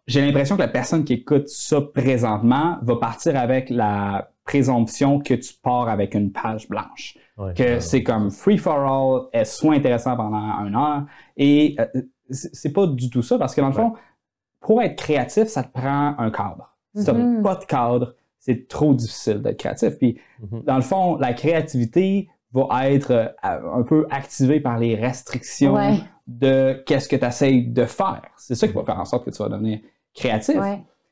j'ai 0.06 0.20
l'impression 0.20 0.56
que 0.56 0.60
la 0.62 0.68
personne 0.68 1.04
qui 1.04 1.14
écoute 1.14 1.48
ça 1.48 1.80
présentement 1.80 2.78
va 2.82 2.96
partir 2.96 3.36
avec 3.36 3.70
la 3.70 4.30
présomption 4.44 5.20
que 5.20 5.34
tu 5.34 5.54
pars 5.62 5.88
avec 5.88 6.14
une 6.14 6.30
page 6.32 6.68
blanche. 6.68 7.16
Ouais. 7.38 7.54
Que 7.54 7.80
c'est 7.80 8.02
comme 8.02 8.30
free 8.30 8.58
for 8.58 8.76
all, 8.78 9.28
est 9.32 9.44
soit 9.44 9.74
intéressant 9.74 10.16
pendant 10.16 10.64
une 10.64 10.76
heure? 10.76 11.04
Et 11.36 11.76
euh, 11.80 11.86
c'est 12.30 12.72
pas 12.72 12.86
du 12.86 13.10
tout 13.10 13.22
ça, 13.22 13.38
parce 13.38 13.54
que 13.54 13.60
dans 13.60 13.68
le 13.68 13.72
fond, 13.74 13.94
pour 14.60 14.80
être 14.82 14.96
créatif, 14.96 15.44
ça 15.48 15.62
te 15.62 15.72
prend 15.72 16.14
un 16.18 16.30
cadre. 16.30 16.74
Si 16.94 17.04
t'as 17.04 17.12
Mhm. 17.12 17.42
pas 17.42 17.56
de 17.56 17.64
cadre, 17.64 18.14
c'est 18.38 18.68
trop 18.68 18.94
difficile 18.94 19.42
d'être 19.42 19.58
créatif. 19.58 19.98
Puis, 19.98 20.18
Mhm. 20.40 20.62
dans 20.62 20.76
le 20.76 20.82
fond, 20.82 21.16
la 21.16 21.32
créativité 21.34 22.28
va 22.52 22.88
être 22.90 23.10
euh, 23.10 23.28
un 23.42 23.82
peu 23.82 24.06
activée 24.10 24.60
par 24.60 24.78
les 24.78 24.94
restrictions 24.94 25.74
Ouais. 25.74 25.98
de 26.28 26.82
qu'est-ce 26.86 27.08
que 27.08 27.16
tu 27.16 27.24
essayes 27.24 27.66
de 27.66 27.84
faire. 27.84 28.22
C'est 28.36 28.54
ça 28.54 28.68
qui 28.68 28.74
va 28.74 28.84
faire 28.84 29.00
en 29.00 29.04
sorte 29.04 29.24
que 29.24 29.30
tu 29.30 29.42
vas 29.42 29.48
devenir 29.48 29.80
créatif. 30.14 30.56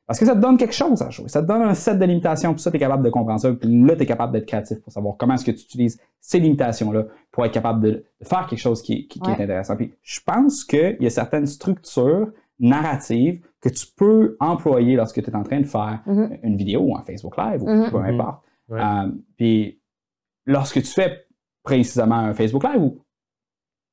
Parce 0.07 0.19
que 0.19 0.27
ça 0.27 0.35
te 0.35 0.41
donne 0.41 0.57
quelque 0.57 0.75
chose 0.75 1.01
à 1.01 1.11
jouer. 1.11 1.29
Ça 1.29 1.43
te 1.43 1.47
donne 1.47 1.63
un 1.63 1.75
set 1.75 1.99
de 1.99 2.05
limitations, 2.05 2.53
puis 2.53 2.61
ça, 2.63 2.71
tu 2.71 2.77
es 2.77 2.81
capable 2.81 3.05
de 3.05 3.11
comprendre 3.11 3.41
ça. 3.41 3.53
Puis 3.53 3.85
là, 3.85 3.95
tu 3.97 4.03
es 4.03 4.07
capable 4.07 4.33
d'être 4.33 4.47
créatif 4.47 4.81
pour 4.83 4.93
savoir 4.93 5.17
comment 5.17 5.35
est-ce 5.35 5.45
que 5.45 5.53
tu 5.53 5.63
utilises 5.65 6.01
ces 6.21 6.41
limitations-là 6.41 7.05
pour 7.31 7.45
être 7.47 7.53
capable 7.53 7.81
de, 7.81 8.05
faire 8.23 8.47
quelque 8.47 8.59
chose 8.59 8.83
qui, 8.83 9.07
qui- 9.07 9.21
qui 9.21 9.31
Ouais. 9.31 9.37
est 9.39 9.45
intéressant. 9.45 9.77
Puis 9.77 9.95
je 10.03 10.21
pense 10.27 10.65
qu'il 10.65 10.97
y 11.01 11.07
a 11.07 11.11
certaines 11.11 11.47
structures 11.47 12.33
narratives 12.59 13.43
que 13.61 13.69
tu 13.69 13.87
peux 13.97 14.37
employer 14.41 14.97
lorsque 14.97 15.23
tu 15.23 15.31
es 15.31 15.35
en 15.37 15.43
train 15.45 15.61
de 15.61 15.67
faire 15.67 16.01
Mhm. 16.07 16.39
une 16.43 16.57
vidéo 16.57 16.81
ou 16.83 16.97
un 16.97 17.03
Facebook 17.03 17.37
Live 17.37 17.63
ou 17.63 17.69
Mhm. 17.71 17.91
peu 17.91 17.99
Mhm. 17.99 18.21
importe. 18.21 18.45
Ouais. 18.69 18.81
Euh, 18.81 19.09
puis 19.37 19.81
lorsque 20.47 20.81
tu 20.83 20.89
fais 20.93 21.27
précisément 21.63 22.17
un 22.17 22.35
Facebook 22.35 22.65
Live 22.65 22.83
ou 22.83 22.99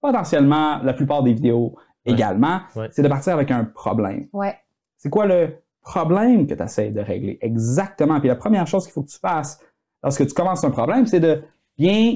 potentiellement 0.02 0.80
la 0.84 0.94
plupart 0.94 1.24
des 1.24 1.34
vidéos 1.34 1.76
Ouais. 2.06 2.14
également, 2.14 2.62
Ouais. 2.76 2.88
c'est 2.92 3.02
de 3.04 3.08
partir 3.08 3.34
avec 3.34 3.52
un 3.52 3.64
problème. 3.66 4.28
Ouais. 4.34 4.56
C'est 4.98 5.10
quoi 5.10 5.26
le 5.26 5.50
problème 5.82 6.48
que 6.48 6.54
tu 6.54 6.64
essaies 6.64 6.92
de 6.92 7.02
régler? 7.02 7.38
Exactement. 7.42 8.20
Puis 8.20 8.30
la 8.30 8.36
première 8.36 8.68
chose 8.68 8.84
qu'il 8.86 8.94
faut 8.94 9.04
que 9.04 9.10
tu 9.12 9.20
fasses 9.20 9.60
lorsque 10.04 10.26
tu 10.28 10.34
commences 10.34 10.64
un 10.64 10.72
problème, 10.72 11.06
c'est 11.06 11.20
de 11.20 11.42
bien 11.78 12.14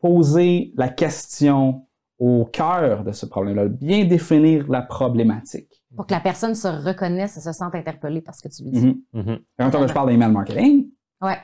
poser 0.00 0.72
la 0.76 0.88
question 0.88 1.86
au 2.18 2.44
cœur 2.44 3.02
de 3.04 3.12
ce 3.12 3.24
problème-là, 3.26 3.66
bien 3.68 4.04
définir 4.04 4.68
la 4.70 4.82
problématique. 4.82 5.82
Pour 5.96 6.06
que 6.06 6.12
la 6.14 6.20
personne 6.20 6.54
se 6.54 6.68
reconnaisse 6.68 7.36
et 7.36 7.40
se 7.40 7.52
sente 7.52 7.74
interpellée 7.74 8.20
par 8.20 8.34
ce 8.34 8.42
que 8.42 8.48
tu 8.54 8.62
lui 8.64 8.70
dis. 8.70 8.86
Mhm. 9.12 9.22
Mhm. 9.22 9.38
Quand 9.72 9.86
je 9.88 9.92
parle 9.92 10.10
d'email 10.10 10.30
marketing, 10.30 10.88
Ouais. 11.22 11.38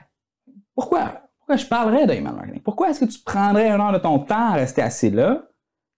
pourquoi? 0.75 1.23
Pourquoi 1.39 1.57
je 1.57 1.67
parlerais 1.67 2.07
d'email 2.07 2.35
marketing? 2.35 2.61
Pourquoi 2.63 2.91
est-ce 2.91 3.01
que 3.01 3.11
tu 3.11 3.21
prendrais 3.23 3.69
une 3.69 3.81
heure 3.81 3.93
de 3.93 3.99
ton 3.99 4.19
temps 4.21 4.51
à 4.51 4.55
rester 4.55 4.83
assis 4.83 5.11
là 5.11 5.47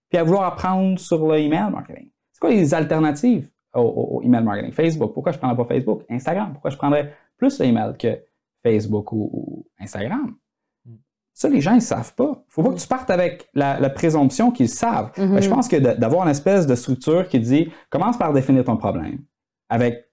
puis 0.09 0.17
à 0.17 0.23
vouloir 0.23 0.43
apprendre 0.45 0.97
sur 0.99 1.27
le 1.27 1.37
email 1.39 1.71
marketing? 1.71 2.09
C'est 2.31 2.39
quoi 2.39 2.49
les 2.51 2.73
alternatives? 2.73 3.49
Au, 3.75 3.81
au- 3.81 4.17
au 4.17 4.21
email 4.23 4.43
marketing? 4.43 4.71
Facebook, 4.73 5.13
pourquoi 5.13 5.31
je 5.31 5.37
ne 5.37 5.41
prendrais 5.41 5.57
pas 5.57 5.73
Facebook? 5.73 6.03
Instagram, 6.09 6.51
pourquoi 6.53 6.71
je 6.71 6.77
prendrais 6.77 7.13
plus 7.37 7.59
l'email 7.59 7.93
que 7.97 8.19
Facebook 8.63 9.11
ou, 9.13 9.29
ou 9.33 9.67
Instagram? 9.79 10.35
Mm. 10.85 10.91
Ça, 11.33 11.49
les 11.49 11.61
gens, 11.61 11.71
ils 11.71 11.75
ne 11.75 11.79
savent 11.81 12.13
pas. 12.15 12.43
Il 12.47 12.51
faut 12.51 12.63
pas 12.63 12.69
que 12.73 12.79
tu 12.79 12.87
partes 12.87 13.09
avec 13.09 13.47
la, 13.53 13.79
la 13.79 13.89
présomption 13.89 14.51
qu'ils 14.51 14.69
savent. 14.69 15.11
Mhm. 15.17 15.33
Mais 15.33 15.41
Je 15.41 15.49
pense 15.49 15.67
que 15.67 15.77
d'avoir 15.77 16.23
une 16.25 16.31
espèce 16.31 16.67
de 16.67 16.75
structure 16.75 17.27
qui 17.29 17.39
dit 17.39 17.71
commence 17.89 18.17
par 18.17 18.33
définir 18.33 18.63
ton 18.65 18.75
problème 18.77 19.19
avec 19.69 20.05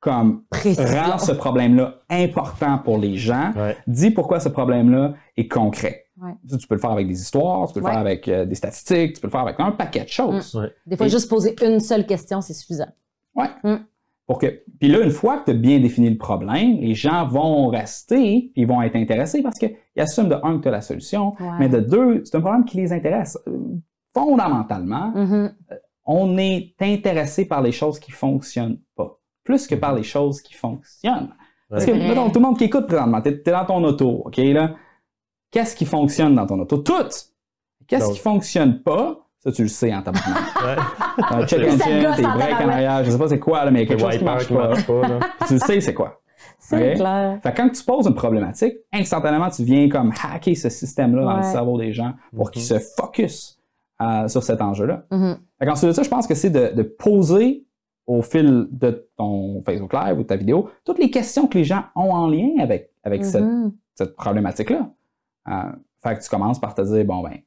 comme 0.00 0.44
Précision. 0.50 0.84
rend 1.12 1.16
ce 1.18 1.32
problème-là 1.32 2.00
important 2.10 2.76
pour 2.76 2.98
les 2.98 3.16
gens. 3.16 3.52
Ouais. 3.56 3.74
Dis 3.86 4.10
pourquoi 4.10 4.38
ce 4.38 4.50
problème-là 4.50 5.14
est 5.38 5.48
concret. 5.48 6.02
Ouais. 6.20 6.32
Ça, 6.46 6.58
tu 6.58 6.66
peux 6.66 6.74
le 6.74 6.80
faire 6.80 6.90
avec 6.90 7.08
des 7.08 7.18
histoires, 7.18 7.66
tu 7.68 7.72
peux 7.74 7.80
le 7.80 7.86
Ouais. 7.86 7.90
faire 7.92 8.00
avec 8.00 8.28
euh, 8.28 8.44
des 8.44 8.54
statistiques, 8.54 9.14
tu 9.14 9.20
peux 9.22 9.28
le 9.28 9.30
faire 9.30 9.40
avec 9.40 9.58
un 9.58 9.70
paquet 9.72 10.04
de 10.04 10.08
choses. 10.10 10.54
Ouais. 10.56 10.70
Des 10.84 10.98
fois, 10.98 11.06
Et- 11.06 11.08
juste 11.08 11.30
poser 11.30 11.56
une 11.64 11.80
seule 11.80 12.04
question, 12.06 12.42
c'est 12.42 12.52
suffisant. 12.52 12.88
Ouais. 13.34 13.48
Mm. 13.62 13.76
Pour 14.26 14.38
que... 14.38 14.46
Puis 14.80 14.88
là, 14.88 15.00
une 15.00 15.10
fois 15.10 15.38
que 15.38 15.44
tu 15.46 15.50
as 15.50 15.54
bien 15.54 15.78
défini 15.80 16.08
le 16.08 16.16
problème, 16.16 16.78
les 16.80 16.94
gens 16.94 17.26
vont 17.26 17.68
rester, 17.68 18.50
puis 18.52 18.62
ils 18.62 18.66
vont 18.66 18.80
être 18.82 18.96
intéressés 18.96 19.42
parce 19.42 19.58
qu'ils 19.58 19.76
assument 19.98 20.28
de 20.28 20.36
un 20.42 20.56
que 20.58 20.62
tu 20.62 20.68
as 20.68 20.72
la 20.72 20.80
solution, 20.80 21.32
Ouais. 21.40 21.56
mais 21.58 21.68
de 21.68 21.80
deux, 21.80 22.22
c'est 22.24 22.36
un 22.36 22.40
problème 22.40 22.64
qui 22.64 22.76
les 22.78 22.92
intéresse. 22.92 23.38
Euh, 23.46 23.52
Fondamentalement, 24.14 25.10
Mhm. 25.14 25.52
on 26.06 26.38
est 26.38 26.74
intéressé 26.80 27.46
par 27.46 27.60
les 27.62 27.72
choses 27.72 27.98
qui 27.98 28.12
fonctionnent 28.12 28.78
pas, 28.96 29.18
plus 29.42 29.66
que 29.66 29.74
par 29.74 29.92
les 29.94 30.04
choses 30.04 30.40
qui 30.40 30.54
fonctionnent. 30.54 31.34
Parce 31.68 31.84
que, 31.84 31.90
mettons, 31.90 32.30
tout 32.30 32.38
le 32.38 32.44
monde 32.46 32.56
qui 32.56 32.64
écoute 32.64 32.86
présentement, 32.86 33.20
t'es 33.20 33.42
es 33.44 33.50
dans 33.50 33.64
ton 33.64 33.82
auto, 33.82 34.22
OK, 34.26 34.36
là? 34.36 34.76
Qu'est-ce 35.50 35.74
qui 35.74 35.84
fonctionne 35.84 36.34
dans 36.36 36.46
ton 36.46 36.60
auto? 36.60 36.78
Tout! 36.78 36.92
Qu'est-ce 37.88 38.12
qui 38.12 38.18
fonctionne 38.20 38.82
pas? 38.82 39.23
Ça, 39.44 39.52
tu 39.52 39.62
le 39.62 39.68
sais 39.68 39.94
en 39.94 40.02
tabarnak. 40.02 40.36
Ouais. 40.64 40.82
Un 41.30 41.46
check 41.46 41.60
engine, 41.60 42.02
gosse 42.02 42.16
tes 42.16 42.26
en 42.26 42.34
breaks 42.34 42.60
en 42.60 42.68
arrière, 42.68 43.04
je 43.04 43.10
sais 43.10 43.18
pas 43.18 43.28
c'est 43.28 43.38
quoi, 43.38 43.64
là, 43.64 43.70
mais 43.70 43.86
quelque 43.86 44.00
chose 44.00 44.16
qui 44.16 44.24
marche 44.24 44.48
pas. 44.48 44.68
marche 44.68 44.86
pas, 44.86 45.00
là. 45.08 45.18
tu 45.46 45.54
le 45.54 45.58
sais 45.60 45.80
c'est 45.80 45.94
quoi. 45.94 46.20
C'est 46.58 46.94
clair. 46.94 47.38
Fait 47.42 47.52
que 47.52 47.56
quand 47.58 47.68
tu 47.68 47.84
poses 47.84 48.06
une 48.06 48.14
problématique, 48.14 48.74
instantanément, 48.92 49.50
tu 49.50 49.64
viens 49.64 49.88
comme 49.90 50.12
hacker 50.22 50.56
ce 50.56 50.70
système-là 50.70 51.22
dans 51.22 51.36
le 51.36 51.42
cerveau 51.42 51.76
des 51.78 51.92
gens 51.92 52.14
pour 52.34 52.50
qu'ils 52.50 52.62
se 52.62 52.78
focus 52.78 53.60
euh, 54.00 54.28
sur 54.28 54.42
cet 54.42 54.62
enjeu-là. 54.62 55.04
Mhm. 55.10 55.36
Fait 55.58 55.66
qu'ensuite 55.66 55.88
de 55.90 55.94
ça, 55.94 56.02
je 56.02 56.08
pense 56.08 56.26
que 56.26 56.34
c'est 56.34 56.50
de, 56.50 56.72
de 56.74 56.82
poser 56.82 57.64
au 58.06 58.22
fil 58.22 58.66
de 58.70 59.06
ton 59.16 59.62
Facebook 59.64 59.92
Live 59.92 60.18
ou 60.18 60.22
de 60.22 60.26
ta 60.28 60.36
vidéo 60.36 60.70
toutes 60.84 60.98
les 60.98 61.10
questions 61.10 61.46
que 61.46 61.58
les 61.58 61.64
gens 61.64 61.84
ont 61.94 62.10
en 62.12 62.28
lien 62.28 62.48
avec, 62.60 62.90
avec 63.02 63.24
cette, 63.24 63.44
Mhm. 63.44 63.72
cette 63.94 64.16
problématique-là. 64.16 64.88
Euh, 65.48 65.52
fait 66.02 66.16
que 66.16 66.22
tu 66.22 66.28
commences 66.30 66.60
par 66.60 66.74
te 66.74 66.80
dire, 66.82 67.04
bon, 67.04 67.22
ben, 67.22 67.38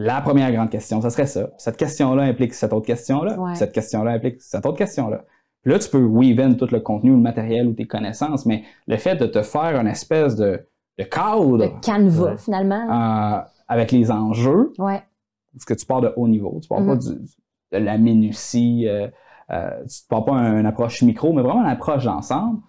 la 0.00 0.20
première 0.20 0.52
grande 0.52 0.70
question, 0.70 1.00
ça 1.02 1.10
serait 1.10 1.26
ça. 1.26 1.50
Cette 1.58 1.76
question-là 1.76 2.22
implique 2.22 2.54
cette 2.54 2.72
autre 2.72 2.86
question-là. 2.86 3.38
Ouais. 3.38 3.54
Cette 3.56 3.72
question-là 3.72 4.12
implique 4.12 4.40
cette 4.40 4.64
autre 4.64 4.78
question-là. 4.78 5.24
Puis 5.62 5.72
là, 5.72 5.78
tu 5.80 5.90
peux 5.90 6.02
weave 6.04 6.38
in 6.38 6.54
tout 6.54 6.68
le 6.70 6.78
contenu, 6.80 7.10
le 7.10 7.16
matériel 7.16 7.66
ou 7.66 7.72
tes 7.72 7.86
connaissances, 7.86 8.46
mais 8.46 8.62
le 8.86 8.96
fait 8.96 9.16
de 9.16 9.26
te 9.26 9.42
faire 9.42 9.76
une 9.80 9.88
espèce 9.88 10.36
de, 10.36 10.66
de 10.98 11.04
cadre 11.04 11.58
Le 11.58 11.80
canevas, 11.82 12.30
Ouais. 12.30 12.38
finalement. 12.38 13.36
euh, 13.36 13.40
avec 13.66 13.90
les 13.90 14.10
enjeux, 14.12 14.72
Ouais. 14.78 15.02
parce 15.52 15.64
que 15.66 15.74
tu 15.74 15.84
pars 15.84 16.00
de 16.00 16.12
haut 16.16 16.28
niveau. 16.28 16.60
Tu 16.62 16.68
pars 16.68 16.84
pas 16.86 16.96
du- 16.96 17.18
de 17.72 17.76
la 17.78 17.98
minutie, 17.98 18.86
euh, 18.88 19.08
euh, 19.50 19.70
tu 19.80 20.02
ne 20.04 20.08
pars 20.08 20.24
pas 20.24 20.32
une 20.34 20.64
approche 20.64 21.02
micro, 21.02 21.32
mais 21.32 21.42
vraiment 21.42 21.62
une 21.64 21.70
approche 21.70 22.04
d'ensemble. 22.04 22.60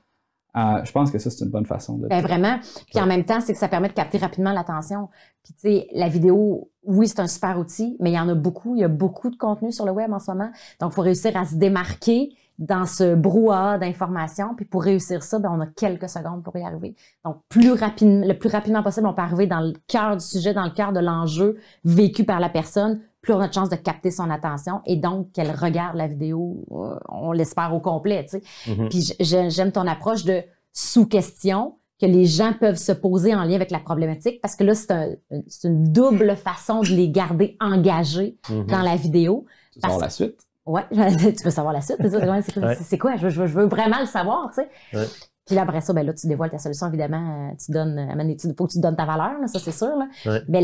Euh, 0.57 0.83
je 0.83 0.91
pense 0.91 1.11
que 1.11 1.19
ça, 1.19 1.29
c'est 1.29 1.45
une 1.45 1.51
bonne 1.51 1.65
façon 1.65 1.97
de. 1.97 2.07
Ben 2.07 2.21
vraiment. 2.21 2.59
Puis 2.89 2.99
en 2.99 3.05
même 3.05 3.23
temps, 3.23 3.39
c'est 3.39 3.53
que 3.53 3.59
ça 3.59 3.67
permet 3.67 3.87
de 3.87 3.93
capter 3.93 4.17
rapidement 4.17 4.51
l'attention. 4.51 5.09
Puis 5.43 5.53
tu 5.53 5.59
sais, 5.59 5.87
la 5.93 6.09
vidéo, 6.09 6.69
oui, 6.83 7.07
c'est 7.07 7.19
un 7.19 7.27
super 7.27 7.59
outil, 7.59 7.97
mais 7.99 8.11
il 8.11 8.15
y 8.15 8.19
en 8.19 8.29
a 8.29 8.35
beaucoup. 8.35 8.75
Il 8.75 8.81
y 8.81 8.83
a 8.83 8.87
beaucoup 8.89 9.29
de 9.29 9.35
contenu 9.35 9.71
sur 9.71 9.85
le 9.85 9.91
web 9.91 10.11
en 10.11 10.19
ce 10.19 10.31
moment. 10.31 10.51
Donc, 10.79 10.91
il 10.91 10.95
faut 10.95 11.01
réussir 11.01 11.37
à 11.37 11.45
se 11.45 11.55
démarquer, 11.55 12.35
dans 12.59 12.85
ce 12.85 13.15
brouhaha 13.15 13.77
d'informations. 13.77 14.53
Puis 14.53 14.65
pour 14.65 14.83
réussir 14.83 15.23
ça, 15.23 15.39
ben, 15.39 15.49
on 15.51 15.61
a 15.61 15.65
quelques 15.65 16.09
secondes 16.09 16.43
pour 16.43 16.55
y 16.57 16.61
arriver. 16.61 16.95
Donc, 17.25 17.37
plus 17.47 17.71
rapidement, 17.71 18.27
le 18.27 18.37
plus 18.37 18.49
rapidement 18.49 18.83
possible, 18.83 19.07
on 19.07 19.13
peut 19.13 19.21
arriver 19.21 19.47
dans 19.47 19.61
le 19.61 19.73
cœur 19.87 20.17
du 20.17 20.25
sujet, 20.25 20.53
dans 20.53 20.65
le 20.65 20.71
cœur 20.71 20.91
de 20.91 20.99
l'enjeu 20.99 21.57
vécu 21.85 22.25
par 22.25 22.39
la 22.39 22.49
personne. 22.49 23.01
Plus 23.21 23.33
on 23.33 23.39
a 23.39 23.47
de 23.47 23.53
chance 23.53 23.69
de 23.69 23.75
capter 23.75 24.11
son 24.11 24.29
attention 24.29 24.81
et 24.85 24.95
donc 24.95 25.31
qu'elle 25.33 25.51
regarde 25.51 25.95
la 25.97 26.07
vidéo, 26.07 26.63
euh, 26.71 26.95
on 27.09 27.31
l'espère 27.33 27.73
au 27.73 27.79
complet. 27.81 28.25
Tu 28.25 28.39
sais. 28.39 28.73
Mhm. 28.75 28.89
Puis 28.89 29.13
j'aime 29.19 29.71
ton 29.71 29.85
approche 29.87 30.23
de 30.23 30.41
sous-question 30.73 31.75
que 32.01 32.05
les 32.05 32.25
gens 32.25 32.53
peuvent 32.57 32.77
se 32.77 32.93
poser 32.93 33.35
en 33.35 33.43
lien 33.43 33.55
avec 33.55 33.71
la 33.71 33.79
problématique 33.79 34.39
parce 34.41 34.55
que 34.55 34.63
là, 34.63 34.73
c'est 34.73 34.91
un- 34.91 35.09
c'est 35.47 35.67
une 35.67 35.91
double 35.91 36.35
façon 36.37 36.79
de 36.79 36.87
les 36.87 37.09
garder 37.09 37.57
engagés 37.59 38.37
Mhm. 38.49 38.67
dans 38.67 38.81
la 38.81 38.95
vidéo. 38.95 39.45
Tu 39.73 39.81
sors 39.81 39.99
la 39.99 40.09
suite? 40.09 40.39
Ouais, 40.65 40.85
tu 41.37 41.43
veux 41.43 41.49
savoir 41.51 41.73
la 41.73 41.81
suite, 41.81 41.97
c'est 42.01 42.97
quoi, 42.97 43.11
Ouais. 43.11 43.17
Je 43.17 43.23
veux, 43.25 43.29
je 43.31 43.41
veux- 43.41 43.47
je 43.47 43.53
veux 43.57 43.65
vraiment 43.65 43.99
le 43.99 44.05
savoir, 44.05 44.49
tu 44.53 44.61
sais. 44.61 44.69
Ouais. 44.97 45.07
Puis 45.49 45.55
là, 45.55 45.63
après 45.63 45.81
ça, 45.81 45.93
ben 45.93 46.05
là, 46.05 46.13
tu 46.13 46.27
dévoiles 46.27 46.51
ta 46.51 46.59
solution, 46.59 46.87
évidemment. 46.87 47.49
euh, 47.49 47.55
Tu 47.63 47.71
donnes, 47.71 47.97
euh, 47.97 48.15
donné, 48.15 48.37
tu- 48.37 48.47
faut 48.55 48.67
que 48.67 48.73
tu 48.73 48.79
donnes 48.79 48.95
ta 48.95 49.05
valeur, 49.05 49.39
là, 49.41 49.47
ça, 49.47 49.57
c'est 49.57 49.71
sûr. 49.71 49.95
Là. 49.95 50.07
Ouais. 50.27 50.43
Mais 50.47 50.61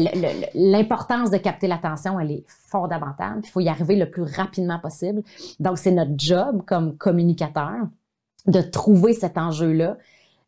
l'importance 0.53 1.31
de 1.31 1.37
capter 1.37 1.67
l'attention, 1.67 2.19
elle 2.19 2.29
est 2.31 2.43
fondamentale. 2.47 3.39
Il 3.43 3.49
faut 3.49 3.61
y 3.61 3.67
arriver 3.69 3.95
le 3.95 4.09
plus 4.11 4.21
rapidement 4.23 4.77
possible. 4.79 5.23
Donc, 5.59 5.79
c'est 5.79 5.91
notre 5.91 6.11
job 6.17 6.61
comme 6.67 6.95
communicateur 6.97 7.87
de 8.45 8.61
trouver 8.61 9.13
cet 9.13 9.37
enjeu-là, 9.39 9.97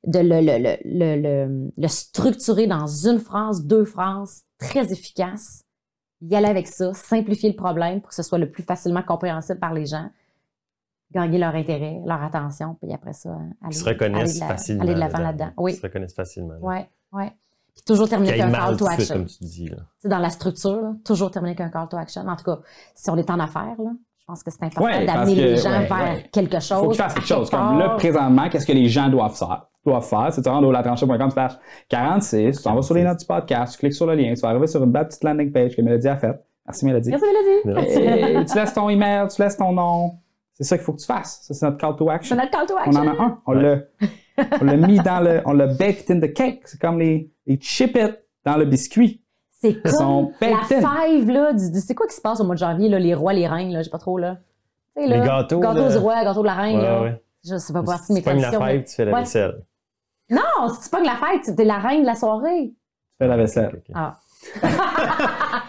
de 0.05 0.19
le- 0.19 1.72
le 1.76 1.88
structurer 1.88 2.68
dans 2.68 2.85
une 2.85 3.18
phrase, 3.19 3.65
deux 3.65 3.85
phrases, 3.85 4.43
très 4.59 4.91
efficace, 4.93 5.64
y 6.22 6.35
aller 6.35 6.47
avec 6.47 6.68
ça, 6.68 6.93
simplifier 6.93 7.49
le 7.49 7.55
problème 7.55 8.01
pour 8.01 8.09
que 8.09 8.15
ce 8.15 8.23
soit 8.23 8.38
le 8.38 8.49
plus 8.51 8.64
facilement 8.64 9.01
compréhensible 9.03 9.59
par 9.59 9.73
les 9.73 9.85
gens, 9.88 10.09
gagner 11.13 11.38
leur 11.38 11.55
intérêt, 11.55 11.99
leur 12.05 12.21
attention, 12.21 12.75
puis 12.81 12.93
après 12.93 13.13
ça, 13.13 13.29
aller, 13.29 13.71
Ils 13.71 13.73
se 13.75 13.85
reconnaissent 13.85 14.29
aller 14.31 14.34
de 14.35 14.39
la- 14.39 14.47
facilement. 14.47 14.84
aller 14.84 14.93
de 14.95 14.99
l'avant 14.99 15.19
là-dedans. 15.19 15.49
Ils 15.57 15.61
Oui, 15.63 15.73
se 15.73 15.81
reconnaissent 15.81 16.15
facilement. 16.15 16.53
là. 16.53 16.59
oui, 16.61 16.77
oui. 17.13 17.23
Puis 17.73 17.84
toujours 17.85 18.09
terminer 18.09 18.31
avec 18.41 18.41
un 18.43 18.51
call 18.51 18.77
to 18.77 18.88
action. 18.88 19.15
comme 19.15 19.25
tu 19.25 19.43
dis. 19.43 19.69
Là. 19.69 19.77
Dans 20.05 20.17
la 20.17 20.29
structure, 20.31 20.81
là, 20.81 20.93
toujours 21.05 21.29
terminer 21.31 21.51
avec 21.51 21.61
un 21.61 21.69
call 21.69 21.88
to 21.88 21.97
action. 21.97 22.27
En 22.27 22.35
tout 22.35 22.43
cas, 22.43 22.57
si 22.95 23.09
on 23.11 23.17
est 23.17 23.29
en 23.29 23.39
affaires, 23.39 23.75
là, 23.77 23.91
je 24.19 24.25
pense 24.25 24.41
que 24.43 24.49
c'est 24.51 24.63
important 24.63 24.84
Ouais, 24.85 25.05
d'amener 25.05 25.35
que- 25.35 25.39
les 25.41 25.57
gens 25.57 25.69
ouais, 25.69 25.85
vers 25.85 25.97
ouais. 26.15 26.29
quelque 26.34 26.59
chose. 26.59 26.79
faut 26.79 26.88
que 26.89 26.95
tu 26.95 27.01
fasses 27.01 27.13
quelque 27.13 27.27
chose. 27.27 27.49
part. 27.51 27.69
Comme 27.69 27.79
là, 27.79 27.89
présentement, 27.91 28.49
qu'est-ce 28.49 28.65
que 28.65 28.73
les 28.73 28.89
gens 28.89 29.09
doivent 29.09 29.35
faire? 29.38 29.67
Doivent 29.85 30.03
faire, 30.03 30.34
c'est 30.34 30.41
de 30.41 30.45
se 30.45 30.49
rendre 30.49 30.67
au 30.67 30.71
latranché.com 30.71 31.29
slash 31.29 31.53
46, 31.88 32.57
tu 32.57 32.63
t'en 32.63 32.75
vas 32.75 32.81
sur 32.81 32.95
les 32.95 33.03
notes 33.03 33.19
du 33.19 33.25
podcast, 33.25 33.73
tu 33.73 33.79
cliques 33.79 33.93
sur 33.93 34.05
le 34.05 34.15
lien, 34.15 34.34
tu 34.34 34.41
vas 34.41 34.49
arriver 34.49 34.67
sur 34.67 34.84
une 34.84 34.91
belle 34.91 35.07
petite 35.07 35.23
landing 35.23 35.51
page 35.51 35.75
que 35.77 35.81
Mélodie 35.81 36.07
a 36.09 36.17
faite. 36.17 36.43
Merci 36.65 36.85
Mélodie. 36.85 37.11
Merci, 37.11 37.25
Mélodie. 37.65 37.91
Et 38.41 38.45
tu 38.45 38.55
laisses 38.57 38.73
ton 38.73 38.89
email, 38.89 39.27
tu 39.34 39.41
laisses 39.41 39.55
ton 39.55 39.71
nom. 39.71 40.15
C'est 40.57 40.63
ça 40.63 40.75
qu'il 40.77 40.85
faut 40.85 40.93
que 40.93 40.99
tu 40.99 41.05
fasses. 41.05 41.41
Ça, 41.43 41.53
c'est 41.53 41.65
notre 41.67 41.77
call 41.77 41.95
to 41.95 42.05
C'est 42.07 42.13
action. 42.13 42.35
notre 42.35 42.49
call 42.49 42.65
to 42.65 42.73
On 42.73 42.77
action. 42.77 43.01
en 43.01 43.07
a 43.07 43.23
un. 43.23 43.41
On 43.45 43.51
l'a, 43.53 43.77
on 44.59 44.65
l'a 44.65 44.75
mis 44.75 44.97
dans 44.99 45.19
le, 45.19 45.41
on 45.45 45.53
l'a 45.53 45.67
baked 45.67 46.09
in 46.09 46.19
the 46.19 46.34
cake. 46.34 46.61
C'est 46.65 46.81
comme 46.81 46.97
les, 46.99 47.29
les 47.45 47.59
dans 48.43 48.57
le 48.57 48.65
biscuit. 48.65 49.21
C'est 49.51 49.77
Ils 49.85 49.91
sont 49.91 50.31
comme 50.39 50.49
la 50.49 50.63
five, 50.63 51.29
là, 51.29 51.53
du, 51.53 51.71
du- 51.71 51.79
c'est 51.79 51.93
quoi 51.95 52.07
qui 52.07 52.15
se 52.15 52.21
passe 52.21 52.39
au 52.39 52.43
mois 52.43 52.55
de 52.55 52.59
janvier, 52.59 52.89
là, 52.89 52.97
les 52.99 53.13
rois, 53.13 53.34
les 53.34 53.47
reines, 53.47 53.71
là, 53.71 53.79
je 53.79 53.84
sais 53.85 53.89
pas 53.91 53.97
trop, 53.99 54.17
là? 54.17 54.38
Tu 54.95 55.03
Les 55.07 55.19
gâteaux, 55.19 55.59
Gâteaux 55.59 55.79
là. 55.79 55.91
du 55.91 55.97
roi, 55.97 56.23
gâteau 56.23 56.41
de 56.41 56.45
la 56.47 56.53
reine, 56.55 56.77
Ouais, 56.77 56.81
là. 56.84 57.01
ouais. 57.01 57.23
Je 57.47 57.57
sais 57.57 57.73
pas 57.73 57.84
partie 57.84 58.09
de 58.09 58.13
mes 58.17 58.23
Tu 58.23 58.29
pognes 58.29 58.41
la 58.41 58.51
fève, 58.51 58.84
tu 58.84 58.95
fais 58.95 59.05
la 59.05 59.11
Ouais. 59.13 59.19
vaisselle. 59.19 59.63
Non, 60.29 60.69
si 60.73 60.81
tu 60.84 60.89
pognes 60.89 61.05
la 61.05 61.15
fête, 61.15 61.55
t'es 61.55 61.63
la 61.65 61.77
reine 61.77 62.01
de 62.01 62.05
la 62.07 62.15
soirée. 62.15 62.69
Tu 62.69 62.75
fais 63.19 63.27
la 63.27 63.38
vaisselle. 63.38 63.81
Ah. 63.93 64.17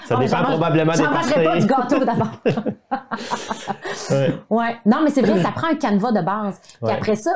Ça 0.04 0.16
Ouais, 0.18 0.24
dépend 0.26 0.42
probablement 0.44 0.92
des 0.92 1.02
mangerai 1.02 1.44
pas 1.44 1.58
du 1.58 1.66
parties. 1.66 1.90
gâteau 1.96 2.04
d'abord. 2.04 2.30
Ouais. 4.10 4.34
Ouais. 4.48 4.76
Non, 4.86 4.98
mais 5.04 5.10
c'est 5.10 5.22
vrai, 5.22 5.42
ça 5.42 5.50
prend 5.50 5.68
un 5.68 5.74
canevas 5.74 6.12
de 6.12 6.20
base. 6.22 6.60
Puis 6.60 6.76
Ouais. 6.82 6.92
après 6.92 7.16
ça, 7.16 7.30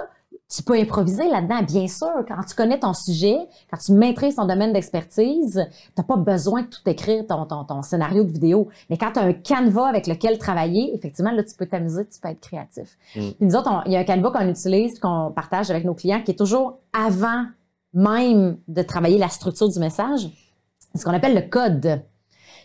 tu 0.55 0.63
peux 0.63 0.75
improviser 0.79 1.29
là-dedans, 1.29 1.63
bien 1.63 1.89
sûr. 1.89 2.11
Quand 2.29 2.43
tu 2.47 2.55
connais 2.55 2.79
ton 2.79 2.93
sujet, 2.95 3.37
quand 3.71 3.77
tu 3.79 3.93
maîtrises 3.93 4.37
ton 4.37 4.45
domaine 4.47 4.73
d'expertise, 4.73 5.67
t'as 5.95 6.03
pas 6.03 6.17
besoin 6.17 6.63
de 6.63 6.67
tout 6.67 6.81
écrire 6.87 7.27
ton, 7.27 7.45
ton, 7.47 7.65
ton 7.65 7.83
scénario 7.83 8.25
de 8.25 8.31
vidéo. 8.31 8.69
Mais 8.91 8.97
quand 8.99 9.13
tu 9.13 9.19
as 9.19 9.23
un 9.23 9.33
canevas 9.33 9.87
avec 9.87 10.07
lequel 10.07 10.39
travailler, 10.39 10.95
effectivement, 10.95 11.33
là, 11.33 11.43
tu 11.43 11.55
peux 11.57 11.67
t'amuser, 11.67 12.07
tu 12.07 12.21
peux 12.21 12.29
être 12.29 12.41
créatif. 12.41 12.97
Mm. 13.17 13.21
Puis 13.21 13.37
nous 13.41 13.57
autres, 13.57 13.83
il 13.87 13.93
y 13.93 13.97
a 13.97 14.01
un 14.01 14.05
canevas 14.05 14.31
qu'on 14.31 14.49
utilise, 14.49 14.99
qu'on 14.99 15.33
partage 15.35 15.71
avec 15.71 15.85
nos 15.85 15.95
clients, 15.95 16.23
qui 16.23 16.33
est 16.33 16.39
toujours 16.39 16.79
avant 16.93 17.45
même 17.95 18.57
de 18.69 18.83
travailler 18.83 19.19
la 19.19 19.29
structure 19.29 19.69
du 19.69 19.79
message. 19.79 20.29
C'est 20.95 21.01
ce 21.01 21.05
qu'on 21.05 21.15
appelle 21.15 21.35
le 21.35 21.49
code. 21.49 22.03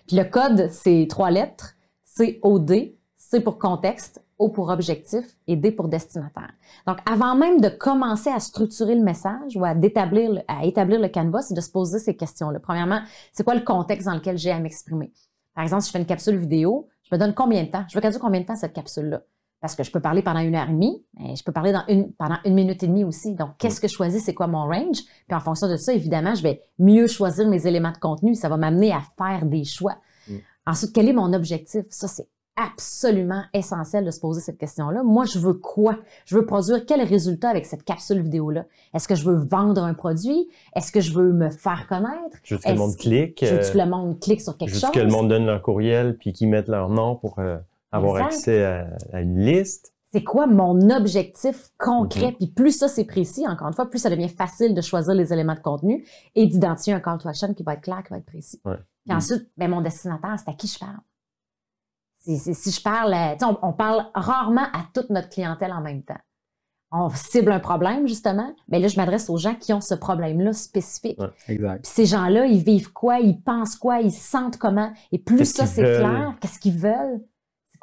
Puis 0.08 0.18
le 0.18 0.24
code, 0.24 0.70
c'est 0.72 1.08
trois 1.10 1.32
lettres. 1.32 1.76
C, 2.04 2.40
O, 2.42 2.60
D. 2.60 2.98
C 3.16 3.42
pour 3.42 3.60
contexte, 3.60 4.24
O 4.38 4.48
pour 4.48 4.70
objectif 4.70 5.26
et 5.48 5.58
D 5.58 5.72
pour 5.72 5.90
destinataire. 5.90 6.54
Donc, 6.86 7.00
avant 7.10 7.36
même 7.36 7.60
de 7.60 7.68
commencer 7.68 8.30
à 8.30 8.40
structurer 8.40 8.96
le 8.96 9.04
message 9.04 9.58
ou 9.58 9.66
à, 9.66 9.74
établir 9.74 10.32
le 11.02 11.08
canevas, 11.10 11.42
c'est 11.42 11.54
de 11.54 11.60
se 11.60 11.70
poser 11.70 12.00
ces 12.00 12.16
questions-là. 12.16 12.60
Premièrement, 12.60 13.02
c'est 13.34 13.44
quoi 13.44 13.56
le 13.56 13.62
contexte 13.62 14.08
dans 14.08 14.14
lequel 14.14 14.38
j'ai 14.38 14.52
à 14.52 14.60
m'exprimer? 14.60 15.12
Par 15.54 15.64
exemple, 15.64 15.82
si 15.82 15.90
je 15.90 15.92
fais 15.92 16.00
une 16.00 16.06
capsule 16.06 16.38
vidéo, 16.38 16.88
je 17.04 17.14
me 17.14 17.20
donne 17.20 17.34
combien 17.34 17.64
de 17.64 17.70
temps? 17.70 17.84
Je 17.90 17.96
veux 17.96 18.02
qu'elle 18.02 18.12
dure 18.12 18.22
combien 18.22 18.40
de 18.40 18.46
temps, 18.46 18.56
cette 18.56 18.74
capsule-là? 18.74 19.22
Parce 19.60 19.76
que 19.76 19.84
je 19.84 19.92
peux 19.92 20.00
parler 20.00 20.22
pendant 20.22 20.40
une 20.40 20.56
heure 20.56 20.70
et 20.70 20.72
demie, 20.72 21.04
mais 21.20 21.36
je 21.36 21.44
peux 21.44 21.52
parler 21.52 21.72
dans 21.72 21.84
une, 21.88 22.12
pendant 22.14 22.38
une 22.46 22.54
minute 22.54 22.84
et 22.84 22.88
demie 22.88 23.04
aussi. 23.04 23.34
Donc, 23.34 23.52
qu'est-ce 23.58 23.82
que 23.82 23.88
je 23.88 23.94
choisis? 23.94 24.24
C'est 24.24 24.36
quoi 24.36 24.46
mon 24.48 24.66
range? 24.66 25.00
Puis 25.28 25.36
en 25.36 25.40
fonction 25.40 25.68
de 25.68 25.78
ça, 25.78 25.94
évidemment, 25.94 26.36
je 26.36 26.44
vais 26.44 26.62
mieux 26.78 27.08
choisir 27.08 27.48
mes 27.48 27.66
éléments 27.66 27.92
de 27.92 27.98
contenu. 27.98 28.36
Ça 28.36 28.50
va 28.50 28.58
m'amener 28.58 28.92
à 28.94 29.02
faire 29.18 29.46
des 29.46 29.64
choix. 29.64 29.96
Mm. 30.28 30.36
Ensuite, 30.68 30.94
quel 30.94 31.10
est 31.10 31.14
mon 31.14 31.34
objectif? 31.34 31.86
Ça, 31.90 32.08
c'est 32.08 32.28
absolument 32.56 33.44
essentiel 33.54 34.04
de 34.04 34.12
se 34.12 34.20
poser 34.20 34.42
cette 34.42 34.58
question-là. 34.58 35.04
Moi, 35.04 35.26
je 35.26 35.40
veux 35.40 35.54
quoi? 35.54 35.98
Je 36.26 36.36
veux 36.36 36.46
produire 36.46 36.86
quel 36.86 37.02
résultat 37.02 37.50
avec 37.50 37.66
cette 37.66 37.84
capsule 37.84 38.20
vidéo-là? 38.22 38.66
Est-ce 38.94 39.08
que 39.08 39.16
je 39.16 39.24
veux 39.24 39.38
vendre 39.38 39.84
un 39.84 39.94
produit? 39.94 40.50
Est-ce 40.76 40.92
que 40.92 41.00
je 41.00 41.14
veux 41.14 41.34
me 41.34 41.50
faire 41.50 41.86
connaître? 41.88 42.38
Je 42.44 42.56
veux 42.56 42.62
que 42.62 42.70
le 42.70 42.76
monde 42.76 42.96
clique. 42.96 43.40
Je 43.46 43.54
veux 43.54 43.60
que 43.60 43.78
le 43.78 43.86
monde 43.86 44.20
clique 44.20 44.42
sur 44.42 44.58
quelque 44.58 44.70
Juste 44.72 44.86
chose? 44.86 44.92
que 44.92 45.00
le 45.00 45.10
monde 45.10 45.30
donne 45.30 45.46
leur 45.46 45.62
courriel 45.62 46.18
puis 46.18 46.34
qu'ils 46.34 46.50
mettent 46.50 46.68
leur 46.68 46.90
nom 46.90 47.16
pour 47.16 47.38
euh, 47.40 47.58
avoir 47.92 48.18
Exact. 48.18 48.34
accès 48.34 48.66
à, 48.66 48.88
à 49.14 49.22
une 49.22 49.40
liste. 49.40 49.94
c'est 50.12 50.24
quoi 50.24 50.48
mon 50.48 50.90
objectif 50.90 51.70
concret? 51.78 52.28
Mhm. 52.32 52.36
Puis 52.38 52.48
plus 52.48 52.72
ça 52.72 52.88
c'est 52.88 53.06
précis, 53.06 53.48
encore 53.48 53.68
une 53.68 53.74
fois, 53.74 53.90
plus 53.90 54.00
ça 54.00 54.10
devient 54.10 54.30
facile 54.30 54.74
de 54.74 54.82
choisir 54.82 55.14
les 55.14 55.32
éléments 55.34 55.56
de 55.56 55.60
contenu 55.60 56.06
et 56.36 56.48
d'identifier 56.48 56.94
un 56.94 57.00
call 57.00 57.18
to 57.18 57.28
action 57.30 57.54
qui 57.54 57.64
va 57.64 57.74
être 57.74 57.82
clair, 57.82 58.04
qui 58.04 58.12
va 58.12 58.18
être 58.18 58.26
précis. 58.26 58.62
Ouais. 58.66 58.78
Puis 59.06 59.16
ensuite, 59.16 59.50
ben, 59.58 59.70
mon 59.70 59.82
destinataire, 59.82 60.36
c'est 60.38 60.50
à 60.50 60.54
qui 60.54 60.68
je 60.68 60.80
parle. 60.80 60.98
Si 62.18 62.72
je 62.72 62.82
parle, 62.82 63.16
on, 63.42 63.58
on 63.70 63.74
parle 63.74 64.06
rarement 64.14 64.66
à 64.74 64.86
toute 64.94 65.10
notre 65.10 65.30
clientèle 65.30 65.72
en 65.72 65.80
même 65.82 66.04
temps. 66.04 66.20
On 66.92 67.10
cible 67.10 67.52
un 67.52 67.60
problème, 67.60 68.08
justement, 68.08 68.54
mais 68.70 68.80
là, 68.80 68.88
je 68.88 68.96
m'adresse 68.98 69.30
aux 69.30 69.38
gens 69.38 69.56
qui 69.56 69.72
ont 69.74 69.82
ce 69.82 69.94
problème-là 69.94 70.52
spécifique. 70.54 71.20
Ouais. 71.20 71.28
Exact. 71.50 71.84
Puis 71.84 71.92
ces 71.94 72.06
gens-là, 72.06 72.46
ils 72.46 72.64
vivent 72.64 72.92
quoi, 72.94 73.20
ils 73.20 73.42
pensent 73.42 73.76
quoi, 73.76 74.00
ils 74.02 74.12
sentent 74.12 74.58
comment? 74.58 74.92
Et 75.12 75.20
plus 75.20 75.46
ça, 75.46 75.66
c'est 75.66 75.84
clair, 75.84 76.36
qu'est-ce 76.42 76.60
qu'ils 76.60 76.78
veulent, 76.78 77.22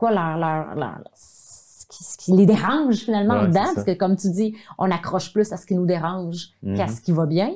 quoi 0.04 0.12
leur, 0.12 0.36
leur, 0.36 0.74
leur- 0.74 1.00
ce, 1.14 1.86
qui, 1.86 2.04
ce 2.04 2.16
qui 2.18 2.32
les 2.32 2.46
dérange 2.46 2.96
finalement 2.96 3.40
Ouais, 3.40 3.48
dedans, 3.48 3.64
parce 3.74 3.84
que 3.84 3.92
comme 3.94 4.16
tu 4.16 4.30
dis, 4.30 4.54
on 4.78 4.90
accroche 4.90 5.32
plus 5.32 5.52
à 5.52 5.56
ce 5.56 5.64
qui 5.66 5.74
nous 5.74 5.86
dérange 5.86 6.48
Mhm. 6.62 6.76
qu'à 6.76 6.88
ce 6.88 7.00
qui 7.00 7.12
va 7.12 7.26
bien. 7.26 7.52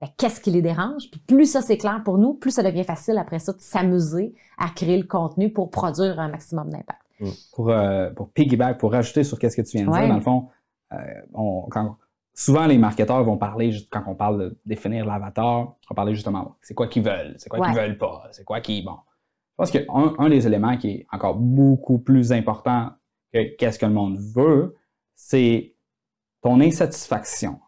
Ben, 0.00 0.08
qu'est-ce 0.16 0.40
qui 0.40 0.50
les 0.50 0.62
dérange? 0.62 1.08
Puis 1.12 1.20
plus 1.20 1.46
ça, 1.46 1.62
c'est 1.62 1.76
clair 1.78 2.02
pour 2.04 2.18
nous, 2.18 2.34
plus 2.34 2.50
ça 2.50 2.64
devient 2.64 2.82
facile 2.82 3.18
après 3.18 3.38
ça 3.38 3.52
de 3.52 3.60
s'amuser 3.60 4.34
à 4.58 4.68
créer 4.70 4.96
le 4.96 5.06
contenu 5.06 5.52
pour 5.52 5.70
produire 5.70 6.18
un 6.18 6.28
maximum 6.28 6.70
d'impact. 6.70 6.98
pour, 7.54 7.70
euh, 7.70 8.10
pour 8.10 8.30
piggyback, 8.30 8.78
pour 8.78 8.90
rajouter 8.90 9.22
sur 9.22 9.38
qu'est-ce 9.38 9.56
que 9.56 9.62
tu 9.62 9.76
viens 9.76 9.86
de 9.86 9.90
Ouais. 9.92 10.00
dire, 10.00 10.08
dans 10.08 10.16
le 10.16 10.20
fond, 10.22 10.48
euh, 10.92 10.96
on- 11.34 11.68
quand, 11.70 11.96
souvent 12.34 12.66
les 12.66 12.78
marketeurs 12.78 13.22
vont 13.22 13.36
parler, 13.36 13.72
quand 13.92 14.02
on 14.08 14.16
parle 14.16 14.38
de 14.40 14.58
définir 14.66 15.06
l'avatar, 15.06 15.58
on 15.60 15.74
va 15.90 15.94
parler 15.94 16.14
justement, 16.16 16.56
c'est 16.62 16.74
quoi 16.74 16.88
qu'ils 16.88 17.04
veulent, 17.04 17.34
c'est 17.38 17.48
quoi 17.48 17.60
qu'ils 17.60 17.76
Ouais. 17.76 17.86
veulent 17.86 17.98
pas, 17.98 18.24
c'est 18.32 18.42
quoi 18.44 18.60
qui, 18.60 18.82
bon. 18.82 18.96
Je 19.52 19.56
pense 19.56 19.70
qu'un 19.70 20.14
un 20.18 20.28
des 20.28 20.46
éléments 20.46 20.76
qui 20.76 20.88
est 20.90 21.06
encore 21.12 21.34
beaucoup 21.36 21.98
plus 21.98 22.32
important 22.32 22.90
que 23.32 23.54
qu'est-ce 23.56 23.78
que 23.78 23.86
le 23.86 23.92
monde 23.92 24.18
veut, 24.18 24.74
c'est 25.14 25.74
ton 26.42 26.60
insatisfaction. 26.60 27.60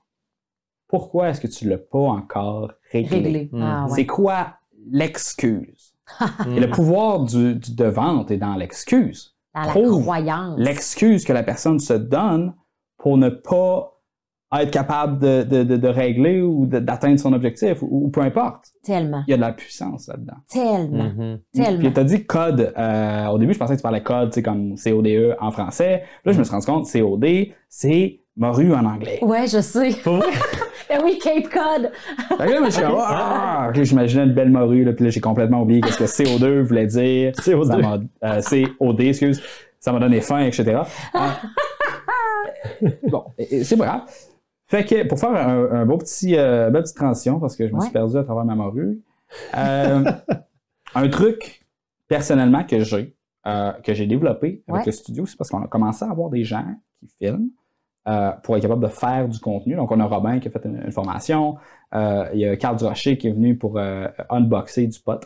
Pourquoi 0.89 1.28
est-ce 1.31 1.40
que 1.40 1.47
tu 1.47 1.65
ne 1.66 1.70
l'as 1.70 1.78
pas 1.78 1.98
encore 1.98 2.73
réglé? 2.90 3.16
Réglé. 3.19 3.48
Mhm. 3.52 3.62
Ah, 3.62 3.85
ouais. 3.86 3.90
C'est 3.97 4.06
quoi 4.06 4.55
l'excuse? 4.90 5.94
Et 6.47 6.61
le 6.61 6.70
pouvoir 6.70 7.20
du, 7.24 7.55
du- 7.56 7.74
de 7.74 7.85
vente 7.86 8.31
est 8.31 8.36
dans 8.36 8.55
l'excuse 8.56 9.35
Dans 9.55 9.62
la 9.62 9.73
croyance. 9.73 10.59
l'excuse 10.59 11.24
que 11.24 11.32
la 11.32 11.43
personne 11.43 11.78
se 11.81 11.94
donne 11.94 12.55
pour 12.98 13.16
ne 13.16 13.28
pas 13.31 13.94
être 14.63 14.71
capable 14.71 15.19
de, 15.19 15.43
de- 15.43 15.63
de- 15.65 15.77
de 15.77 15.89
régler 15.89 16.41
ou 16.43 16.67
d'atteindre 16.67 17.19
son 17.19 17.33
objectif 17.33 17.83
ou, 17.83 18.07
ou 18.07 18.09
peu 18.11 18.21
importe. 18.21 18.73
Tellement. 18.85 19.23
Il 19.27 19.31
y 19.31 19.35
a 19.35 19.37
de 19.37 19.43
la 19.43 19.53
puissance 19.53 20.07
là-dedans. 20.09 20.37
Tellement. 20.51 21.05
Mhm. 21.05 21.39
Tellement. 21.55 21.79
Puis 21.81 21.93
tu 21.93 22.01
as 22.01 22.05
dit 22.05 22.25
code. 22.27 22.73
euh, 22.77 23.27
au 23.29 23.39
début, 23.39 23.55
je 23.55 23.59
pensais 23.59 23.75
que 23.75 23.79
tu 23.79 23.83
parlais 23.83 24.03
code, 24.03 24.31
tu 24.31 24.35
sais, 24.35 24.43
comme 24.43 24.75
CODE 24.77 25.37
en 25.41 25.51
français. 25.51 26.03
Là, 26.25 26.33
je 26.33 26.39
me 26.39 26.45
suis 26.45 26.53
rendu 26.53 26.67
compte, 26.67 26.87
COD, 26.93 27.27
c'est 27.69 28.21
morue 28.37 28.75
en 28.75 28.85
anglais. 28.85 29.19
Ouais, 29.23 29.47
je 29.47 29.61
sais. 29.61 29.91
Pour 30.03 30.17
vrai? 30.17 30.27
Ben 30.89 31.01
oui, 31.05 31.19
Cape 31.23 31.45
Cod. 31.51 31.91
Fait 32.37 32.47
que 32.47 32.51
là, 32.53 32.61
je 32.67 32.71
suis 32.71 32.83
comme, 32.83 32.97
ah, 33.01 33.71
j'imaginais 33.75 34.25
une 34.25 34.35
belle 34.35 34.51
morue, 34.51 34.85
là, 34.85 34.93
puis 34.93 35.05
là, 35.05 35.11
j'ai 35.11 35.21
complètement 35.21 35.63
oublié 35.63 35.81
qu'est-ce 35.81 35.99
que 35.99 36.05
CO2 36.05 36.61
voulait 36.63 36.87
dire. 36.87 37.33
CO2. 37.39 37.67
Ça 37.67 37.77
m'a- 37.79 37.99
euh, 38.25 38.67
COD, 38.79 39.01
excuse. 39.01 39.41
Ça 39.81 39.93
m'a 39.93 39.99
donné 40.01 40.21
faim, 40.21 40.41
etc. 40.41 40.81
Ah. 41.15 41.37
bon, 43.09 43.25
c'est 43.63 43.77
pas 43.77 43.85
grave. 43.85 44.01
Fait 44.75 44.85
que 44.85 45.07
pour 45.07 45.21
faire 45.21 45.31
un, 45.31 45.71
un 45.71 45.87
beau 45.87 45.99
petit, 45.99 46.37
euh, 46.37 46.69
belle 46.69 46.83
petite 46.83 46.97
transition, 46.97 47.39
parce 47.39 47.55
que 47.55 47.69
je 47.69 47.73
me 47.73 47.81
suis 47.81 47.93
perdu 47.93 48.17
à 48.17 48.25
travers 48.25 48.45
ma 48.45 48.57
morue, 48.57 49.01
euh, 49.57 50.05
un 50.97 51.09
truc 51.09 51.65
personnellement 52.09 52.65
que 52.65 52.81
j'ai, 52.81 53.17
euh, 53.47 53.71
que 53.85 53.95
j'ai 53.95 54.09
développé 54.09 54.65
avec 54.67 54.81
Ouais. 54.81 54.87
le 54.87 54.91
studio, 54.93 55.27
c'est 55.27 55.37
parce 55.37 55.51
qu'on 55.51 55.63
a 55.63 55.69
commencé 55.69 56.05
à 56.05 56.11
avoir 56.11 56.29
des 56.29 56.43
gens 56.43 56.67
qui 56.99 57.07
filment 57.21 57.51
pour 58.43 58.57
être 58.57 58.63
capable 58.63 58.83
de 58.83 58.89
faire 58.89 59.29
du 59.29 59.39
contenu. 59.39 59.77
Donc, 59.77 59.93
on 59.93 60.01
a 60.01 60.05
Robin 60.07 60.41
qui 60.41 60.49
a 60.49 60.51
fait 60.51 60.65
une, 60.65 60.83
une 60.85 60.93
formation. 60.93 61.57
Il 61.95 62.31
y 62.35 62.45
a 62.45 62.57
Carl 62.57 62.77
Durocher 62.77 63.17
qui 63.17 63.29
est 63.29 63.33
venu 63.33 63.57
pour 63.57 63.79
unboxer 64.29 64.89
du 64.89 64.99
pot. 64.99 65.25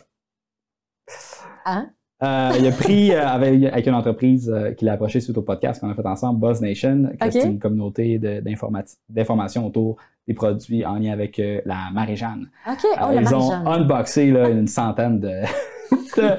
Hein? 1.65 1.89
Euh, 2.21 2.51
il 2.59 2.67
a 2.67 2.71
pris 2.71 3.11
euh, 3.13 3.25
avec, 3.25 3.63
avec 3.63 3.87
une 3.87 3.93
entreprise 3.93 4.49
euh, 4.53 4.73
qu'il 4.73 4.89
a 4.89 4.93
approché 4.93 5.21
suite 5.21 5.37
au 5.37 5.41
podcast 5.41 5.79
qu'on 5.79 5.89
a 5.89 5.93
fait 5.95 6.05
ensemble, 6.05 6.39
Buzz 6.39 6.59
Nation, 6.61 7.09
qui 7.21 7.37
est 7.37 7.43
une 7.45 7.59
communauté 7.59 8.19
de- 8.19 8.41
d'informati- 8.41 8.97
d'information 9.07 9.65
autour 9.65 9.95
des 10.27 10.33
produits 10.33 10.85
en 10.85 10.95
lien 10.95 11.13
avec 11.13 11.39
euh, 11.39 11.61
la 11.65 11.87
Marie-Jeanne. 11.93 12.49
OK. 12.69 12.77
Euh, 12.83 13.03
Oh, 13.03 13.17
ils 13.17 13.33
ont 13.35 13.51
unboxé 13.65 14.31
là, 14.31 14.49
une 14.49 14.67
centaine 14.67 15.19
de, 15.21 15.29
de, 16.17 16.35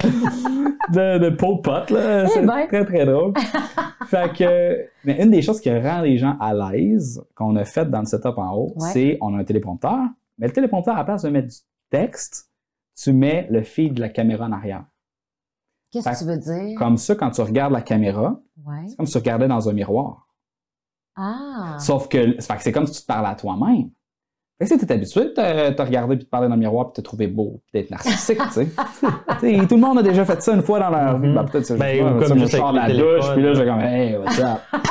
de, 0.93 1.17
de 1.17 1.29
pots 1.35 1.57
potes. 1.57 1.91
Eh 1.91 2.27
C'est 2.27 2.45
ben. 2.45 2.67
très, 2.67 2.85
très 2.85 3.05
drôle. 3.05 3.33
fait 4.05 4.31
que, 4.37 4.85
mais 5.03 5.21
une 5.23 5.31
des 5.31 5.41
choses 5.41 5.59
qui 5.59 5.75
rend 5.75 6.01
les 6.01 6.17
gens 6.19 6.37
à 6.39 6.53
l'aise 6.53 7.23
qu'on 7.35 7.55
a 7.55 7.65
fait 7.65 7.89
dans 7.89 8.01
le 8.01 8.05
setup 8.05 8.37
en 8.37 8.53
haut, 8.55 8.73
Ouais. 8.75 8.89
c'est 8.93 9.17
on 9.19 9.35
a 9.35 9.39
un 9.39 9.43
téléprompteur, 9.43 9.97
mais 10.37 10.45
le 10.47 10.53
téléprompteur, 10.53 10.93
à 10.95 10.99
la 10.99 11.03
place 11.05 11.23
de 11.23 11.29
mettre 11.29 11.47
du 11.47 11.57
texte, 11.89 12.49
tu 12.95 13.13
mets 13.13 13.47
le 13.49 13.63
feed 13.63 13.95
de 13.95 14.01
la 14.01 14.09
caméra 14.09 14.45
en 14.45 14.51
arrière. 14.51 14.83
Qu'est-ce 15.91 16.09
que 16.09 16.19
tu 16.19 16.25
veux 16.25 16.37
dire? 16.37 16.77
Comme 16.77 16.97
ça, 16.97 17.15
quand 17.15 17.31
tu 17.31 17.41
regardes 17.41 17.73
la 17.73 17.81
caméra, 17.81 18.39
Ouais. 18.65 18.85
c'est 18.87 18.95
comme 18.95 19.05
si 19.05 19.11
tu 19.13 19.17
regardais 19.17 19.47
dans 19.47 19.67
un 19.69 19.73
miroir. 19.73 20.27
Ah. 21.17 21.75
Sauf 21.79 22.07
que 22.07 22.17
fait 22.39 22.55
que 22.55 22.61
c'est 22.63 22.71
comme 22.71 22.87
si 22.87 22.93
tu 22.93 23.01
te 23.01 23.07
parlais 23.07 23.29
à 23.29 23.35
toi-même. 23.35 23.89
Fait 24.59 24.65
que 24.67 24.79
si 24.79 24.85
t'es 24.85 24.93
habitué 24.93 25.21
de 25.25 25.29
te, 25.29 25.71
te 25.71 25.81
regarder 25.81 26.15
puis 26.15 26.25
de 26.25 26.29
parler 26.29 26.47
dans 26.47 26.53
le 26.53 26.59
miroir 26.59 26.85
puis 26.87 26.91
de 26.91 27.01
te 27.01 27.01
trouver 27.01 27.27
beau 27.27 27.61
puis 27.65 27.81
d'être 27.81 27.89
narcissique, 27.91 28.37
tu 28.37 28.51
sais. 28.51 28.67
Tout 29.67 29.75
le 29.75 29.81
monde 29.81 29.97
a 29.99 30.03
déjà 30.03 30.23
fait 30.23 30.41
ça 30.41 30.53
une 30.53 30.61
fois 30.61 30.79
dans 30.79 30.89
leur 30.91 31.19
vie. 31.19 31.27
Mhm. 31.29 31.35
Ben, 31.35 31.43
peut-être 31.45 31.65
c'est 31.65 31.77
Ben, 31.77 32.19
comme 32.25 32.39
je 32.39 32.45
sors 32.45 32.71
de 32.71 32.77
la 32.77 32.87
douche 32.93 33.33
puis 33.33 33.41
là, 33.43 33.53
j'ai 33.55 33.65
comme, 33.65 33.79
hey, 33.81 34.17
what's 34.17 34.39
up? 34.39 34.59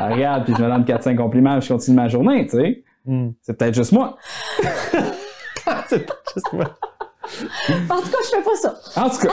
Ah, 0.00 0.10
regarde, 0.10 0.44
puis 0.44 0.54
je 0.56 0.62
me 0.62 0.68
donne 0.68 0.84
4-5 0.84 1.16
compliments 1.16 1.58
je 1.60 1.72
continue 1.72 1.96
ma 1.96 2.06
journée, 2.06 2.44
tu 2.44 2.56
sais. 2.56 2.84
Hmm. 3.04 3.30
C'est 3.42 3.58
peut-être 3.58 3.74
juste 3.74 3.90
moi. 3.90 4.16
C'est 5.88 6.06
juste 6.34 6.52
moi. 6.52 6.66
En 7.90 7.96
tout 7.96 8.10
cas, 8.10 8.18
je 8.24 8.36
fais 8.36 8.42
pas 8.42 8.54
ça. 8.56 8.74
En 9.00 9.08
tout 9.08 9.18
cas, 9.18 9.32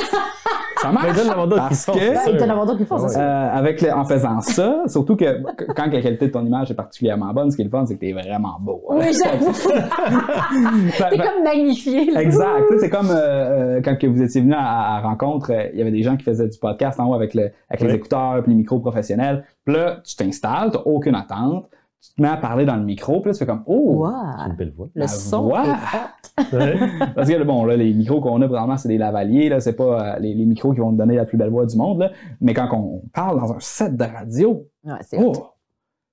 ça 0.81 0.87
Mais 0.87 0.93
marche. 0.93 1.15
donne 1.15 1.73
se 1.73 1.83
font, 1.85 1.93
que- 1.93 1.99
c'est 1.99 2.09
Ben, 2.11 2.19
sûr. 2.23 2.31
il 2.35 2.39
y 2.39 2.43
en 2.51 2.61
a 2.61 2.65
d'autres 2.65 2.77
qui 2.77 2.85
font 2.85 2.97
ça. 2.97 3.07
C'est 3.09 3.19
Euh, 3.19 3.49
avec 3.53 3.81
le- 3.81 3.93
en 3.93 4.05
faisant 4.05 4.41
ça, 4.41 4.83
surtout 4.87 5.15
que 5.15 5.25
que- 5.53 5.71
quand 5.73 5.85
la 5.91 6.01
qualité 6.01 6.27
de 6.27 6.31
ton 6.31 6.45
image 6.45 6.71
est 6.71 6.75
particulièrement 6.75 7.33
bonne, 7.33 7.49
ce 7.51 7.55
qui 7.55 7.61
est 7.61 7.65
le 7.65 7.71
fun, 7.71 7.85
c'est 7.85 7.95
que 7.95 7.99
t'es 8.01 8.11
vraiment 8.13 8.57
beau. 8.59 8.83
hein. 8.89 8.95
Oui, 8.99 9.05
j'avoue. 9.23 9.51
T'es 11.09 11.17
comme 11.17 11.43
magnifié. 11.43 12.11
là. 12.11 12.21
Exact. 12.21 12.65
C'est 12.79 12.89
comme 12.89 13.09
euh, 13.09 13.77
euh, 13.77 13.81
quand 13.83 13.97
que 13.97 14.07
vous 14.07 14.21
étiez 14.21 14.41
venu 14.41 14.53
à, 14.53 14.95
à 14.97 14.99
rencontre, 15.01 15.51
euh, 15.51 15.69
il 15.73 15.79
y 15.79 15.81
avait 15.81 15.91
des 15.91 16.03
gens 16.03 16.15
qui 16.17 16.23
faisaient 16.23 16.47
du 16.47 16.57
podcast 16.57 16.99
en 16.99 17.07
haut 17.09 17.13
avec, 17.15 17.33
le, 17.33 17.51
avec 17.69 17.81
les 17.81 17.93
écouteurs 17.93 18.41
puis 18.43 18.51
les 18.51 18.57
micros 18.57 18.79
professionnels. 18.79 19.43
Puis 19.65 19.75
là, 19.75 19.97
tu 20.05 20.15
t'installes, 20.15 20.71
tu 20.71 20.77
aucune 20.85 21.15
attente, 21.15 21.65
tu 22.09 22.15
te 22.15 22.21
mets 22.21 22.27
à 22.27 22.37
parler 22.37 22.65
dans 22.65 22.75
le 22.75 22.83
micro, 22.83 23.21
puis 23.21 23.29
là, 23.29 23.33
tu 23.33 23.39
fais 23.39 23.45
comme 23.45 23.63
Oh! 23.65 24.05
Wow. 24.05 24.11
Une 24.47 24.55
belle 24.57 24.71
voix. 24.75 24.87
Le 24.93 25.01
La 25.01 25.07
son 25.07 25.43
voix. 25.43 25.63
est. 25.65 25.75
Parce 27.15 27.29
que 27.29 27.43
bon, 27.43 27.65
là, 27.65 27.75
les 27.77 27.93
micros 27.93 28.21
qu'on 28.21 28.41
a 28.41 28.47
présentement, 28.47 28.77
c'est 28.77 28.87
des 28.89 28.97
lavaliers, 28.97 29.49
là, 29.49 29.59
c'est 29.59 29.75
pas 29.75 30.15
euh, 30.15 30.19
les, 30.19 30.33
les 30.33 30.45
micros 30.45 30.73
qui 30.73 30.79
vont 30.79 30.91
te 30.91 30.97
donner 30.97 31.15
la 31.15 31.25
plus 31.25 31.37
belle 31.37 31.49
voix 31.49 31.65
du 31.65 31.77
monde, 31.77 31.99
là. 31.99 32.11
Mais 32.41 32.53
quand 32.53 32.67
on 32.73 33.01
parle 33.13 33.39
dans 33.39 33.53
un 33.53 33.59
set 33.59 33.95
de 33.95 34.03
radio, 34.03 34.67
Ouais. 34.83 34.93
Oh! 35.17 35.33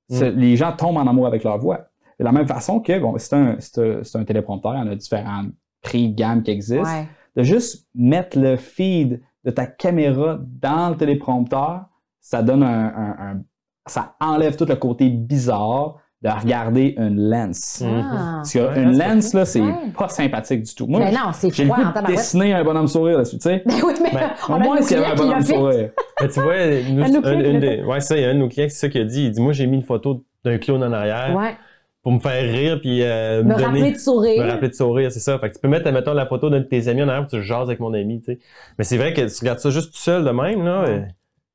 C'est- 0.09 0.31
Les 0.33 0.57
gens 0.57 0.73
tombent 0.73 0.97
en 0.99 1.07
amour 1.07 1.27
avec 1.27 1.45
leur 1.45 1.59
voix. 1.59 1.81
De 2.19 2.25
la 2.25 2.33
même 2.33 2.47
façon 2.47 2.81
que, 2.81 2.99
bon, 2.99 3.15
c'est 3.19 3.35
un, 3.35 3.57
c'est 3.59 3.79
un, 3.79 4.03
c'est 4.03 4.19
un 4.19 4.25
téléprompteur, 4.25 4.75
il 4.75 4.79
y 4.79 4.83
en 4.83 4.89
a 4.93 4.95
différents 4.95 5.45
prix, 5.83 6.13
gammes 6.13 6.43
qui 6.43 6.51
existent. 6.53 6.85
Ouais. 6.85 7.07
De 7.37 7.43
juste 7.43 7.89
mettre 7.95 8.39
le 8.39 8.57
feed 8.57 9.21
de 9.45 9.51
ta 9.51 9.67
caméra 9.67 10.39
dans 10.61 10.91
le 10.91 10.97
téléprompteur, 10.97 11.87
ça 12.21 12.43
donne 12.43 12.63
un, 12.63 12.87
un- 12.95 13.17
un- 13.19 13.43
ça 13.87 14.15
enlève 14.21 14.57
tout 14.57 14.65
le 14.67 14.77
côté 14.77 15.09
bizarre 15.09 15.97
de 16.23 16.29
regarder 16.29 16.95
une 16.99 17.19
lens. 17.31 17.83
Ah. 17.85 18.35
Parce 18.37 18.53
qu'une 18.53 18.63
Ouais, 18.63 18.71
c'est 18.75 18.85
lens, 19.09 19.35
là, 19.35 19.45
c'est 19.45 19.61
Ouais. 19.61 19.75
pas 19.99 20.09
sympathique 20.09 20.63
du 20.63 20.73
tout. 20.75 20.87
Moi, 20.87 21.01
Mais 21.01 21.11
non, 21.11 21.33
c'est 21.33 21.53
j'ai 21.53 21.65
le 21.65 21.71
goût 21.71 21.83
de 21.83 22.07
dessiner 22.07 22.55
un 22.55 22.63
bonhomme 22.63 22.87
sourire 22.87 23.19
dessus, 23.19 23.39
tu 23.39 23.43
sais. 23.43 23.63
Ben 23.67 23.75
oui, 23.85 23.95
mais 24.01 24.11
Ben, 24.13 24.31
on 24.49 24.53
Au 24.53 24.55
a 24.55 24.61
un 24.61 24.63
moins, 24.63 24.83
s'il 24.83 24.99
y 24.99 25.01
avait 25.01 25.13
un 25.13 25.15
bonhomme 25.17 25.43
sourire. 25.43 25.91
Mais 26.21 26.29
tu 26.29 26.41
vois, 26.41 26.55
nous, 26.91 27.03
Un 27.03 27.25
un, 27.25 27.41
une 27.41 27.59
des- 27.61 27.83
ouais, 27.83 27.99
ça, 28.01 28.17
il 28.17 28.23
y 28.23 28.25
a 28.25 28.29
un 28.31 28.35
de 28.35 28.39
nos 28.39 28.49
clients, 28.49 28.69
c'est 28.69 28.77
ça 28.79 28.89
qu'il 28.89 29.01
a 29.01 29.05
dit. 29.05 29.25
Il 29.25 29.31
dit, 29.33 29.41
moi, 29.41 29.53
j'ai 29.53 29.67
mis 29.67 29.79
une 29.79 29.83
photo 29.83 30.25
d'un 30.45 30.59
clown 30.59 30.85
en 30.85 30.93
arrière 30.93 31.35
Ouais. 31.37 31.57
pour 32.05 32.13
me 32.13 32.21
faire 32.21 32.41
rire 32.53 32.79
puis 32.81 33.03
euh, 33.03 33.43
Me 33.43 33.49
me 33.49 33.61
rappeler 33.61 33.91
de 33.91 33.99
sourire. 33.99 34.45
me 34.45 34.49
rappeler 34.49 34.69
de 34.69 34.75
sourire, 34.75 35.11
c'est 35.11 35.19
ça. 35.19 35.41
Fait 35.41 35.49
que 35.49 35.55
tu 35.55 35.61
peux 35.61 35.67
mettre, 35.69 35.91
mettons, 35.91 36.15
la 36.15 36.27
photo 36.27 36.51
d'un 36.51 36.61
de 36.61 36.65
tes 36.67 36.87
amis 36.87 37.03
en 37.03 37.09
arrière 37.09 37.27
puis 37.27 37.37
tu 37.41 37.45
jases 37.45 37.63
avec 37.69 37.81
mon 37.81 37.93
ami, 37.95 38.21
tu 38.21 38.35
sais. 38.35 38.39
Mais 38.79 38.85
c'est 38.85 38.97
vrai 38.97 39.13
que 39.13 39.23
tu 39.23 39.41
regardes 39.41 39.59
ça 39.59 39.71
juste 39.71 39.93
tout 39.93 39.99
seul 39.99 40.25
de 40.25 40.31
même, 40.31 40.65
là. 40.65 40.83
Ouais. 40.85 41.09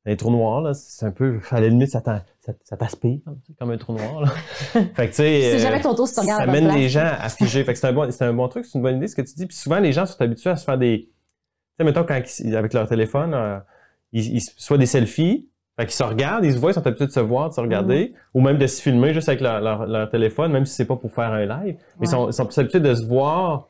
Un 0.10 0.16
trou 0.16 0.32
noir, 0.32 0.62
là, 0.62 0.74
c'est 0.74 1.06
un 1.06 1.12
peu, 1.12 1.40
à 1.52 1.60
la 1.60 1.68
limite, 1.68 1.90
ça 1.90 2.02
t'aspire, 2.78 3.20
comme 3.26 3.40
comme 3.60 3.72
un 3.72 3.78
trou 3.78 3.94
noir, 3.94 4.22
là. 4.22 4.28
fait 4.72 4.82
que, 4.96 5.02
tu 5.08 5.14
sais. 5.14 5.42
C'est 5.42 5.56
euh, 5.56 5.60
jamais 5.60 5.82
ton 5.82 5.94
tour 5.94 6.08
si 6.08 6.14
tu 6.14 6.22
regardes 6.22 6.38
ça 6.40 6.44
à 6.44 6.46
la 6.46 6.52
bonne 6.54 6.62
mène 6.62 6.70
place. 6.72 6.82
les 6.82 6.90
gens 6.90 7.12
à 7.20 7.28
figer. 7.30 7.64
fait 7.66 7.74
que 7.74 7.80
c'est 7.80 7.88
un, 7.88 7.94
bon, 7.94 8.10
c'est 8.10 8.24
un 8.26 8.34
bon 8.34 8.48
truc, 8.48 8.66
c'est 8.66 8.78
une 8.78 8.84
bonne 8.84 8.98
idée 8.98 9.08
ce 9.08 9.16
que 9.16 9.22
tu 9.22 9.34
dis. 9.36 9.46
Puis 9.46 9.58
souvent, 9.58 9.80
les 9.80 9.92
gens 9.92 10.06
sont 10.06 10.22
habitués 10.22 10.50
à 10.52 10.56
se 10.56 10.64
faire 10.64 10.78
des. 10.78 11.10
Tu 11.10 11.14
sais, 11.80 11.84
mettons, 11.84 12.06
quand 12.06 12.22
ils- 12.40 12.56
avec 12.56 12.74
leur 12.74 12.88
téléphone, 12.88 13.34
euh, 13.34 13.60
ils, 14.14 14.36
ils- 14.38 14.42
soit 14.42 14.78
des 14.78 14.86
selfies, 14.86 15.50
fait 15.78 15.86
qu'ils 15.86 15.96
se 15.96 16.04
regardent, 16.04 16.46
ils 16.46 16.54
se 16.54 16.58
voient, 16.58 16.72
ils 16.72 16.76
sont 16.76 16.88
habitués 16.88 17.08
de 17.08 17.12
se 17.12 17.20
voir, 17.20 17.50
de 17.50 17.54
se 17.54 17.60
regarder, 17.62 18.14
ou 18.34 18.40
même 18.42 18.58
de 18.58 18.66
se 18.66 18.82
filmer 18.82 19.14
juste 19.14 19.28
avec 19.28 19.42
leur, 19.42 19.60
leur- 19.60 19.86
leur 19.86 20.10
téléphone, 20.10 20.52
même 20.54 20.66
si 20.66 20.74
c'est 20.74 20.86
pas 20.88 20.96
pour 20.96 21.12
faire 21.12 21.34
un 21.34 21.46
live. 21.46 21.76
Mais 22.00 22.08
ils 22.08 22.10
sont, 22.10 22.30
ils 22.30 22.34
sont 22.34 22.46
plus 22.46 22.58
habitués 22.60 22.80
de 22.80 22.94
se 22.96 23.04
voir 23.06 23.68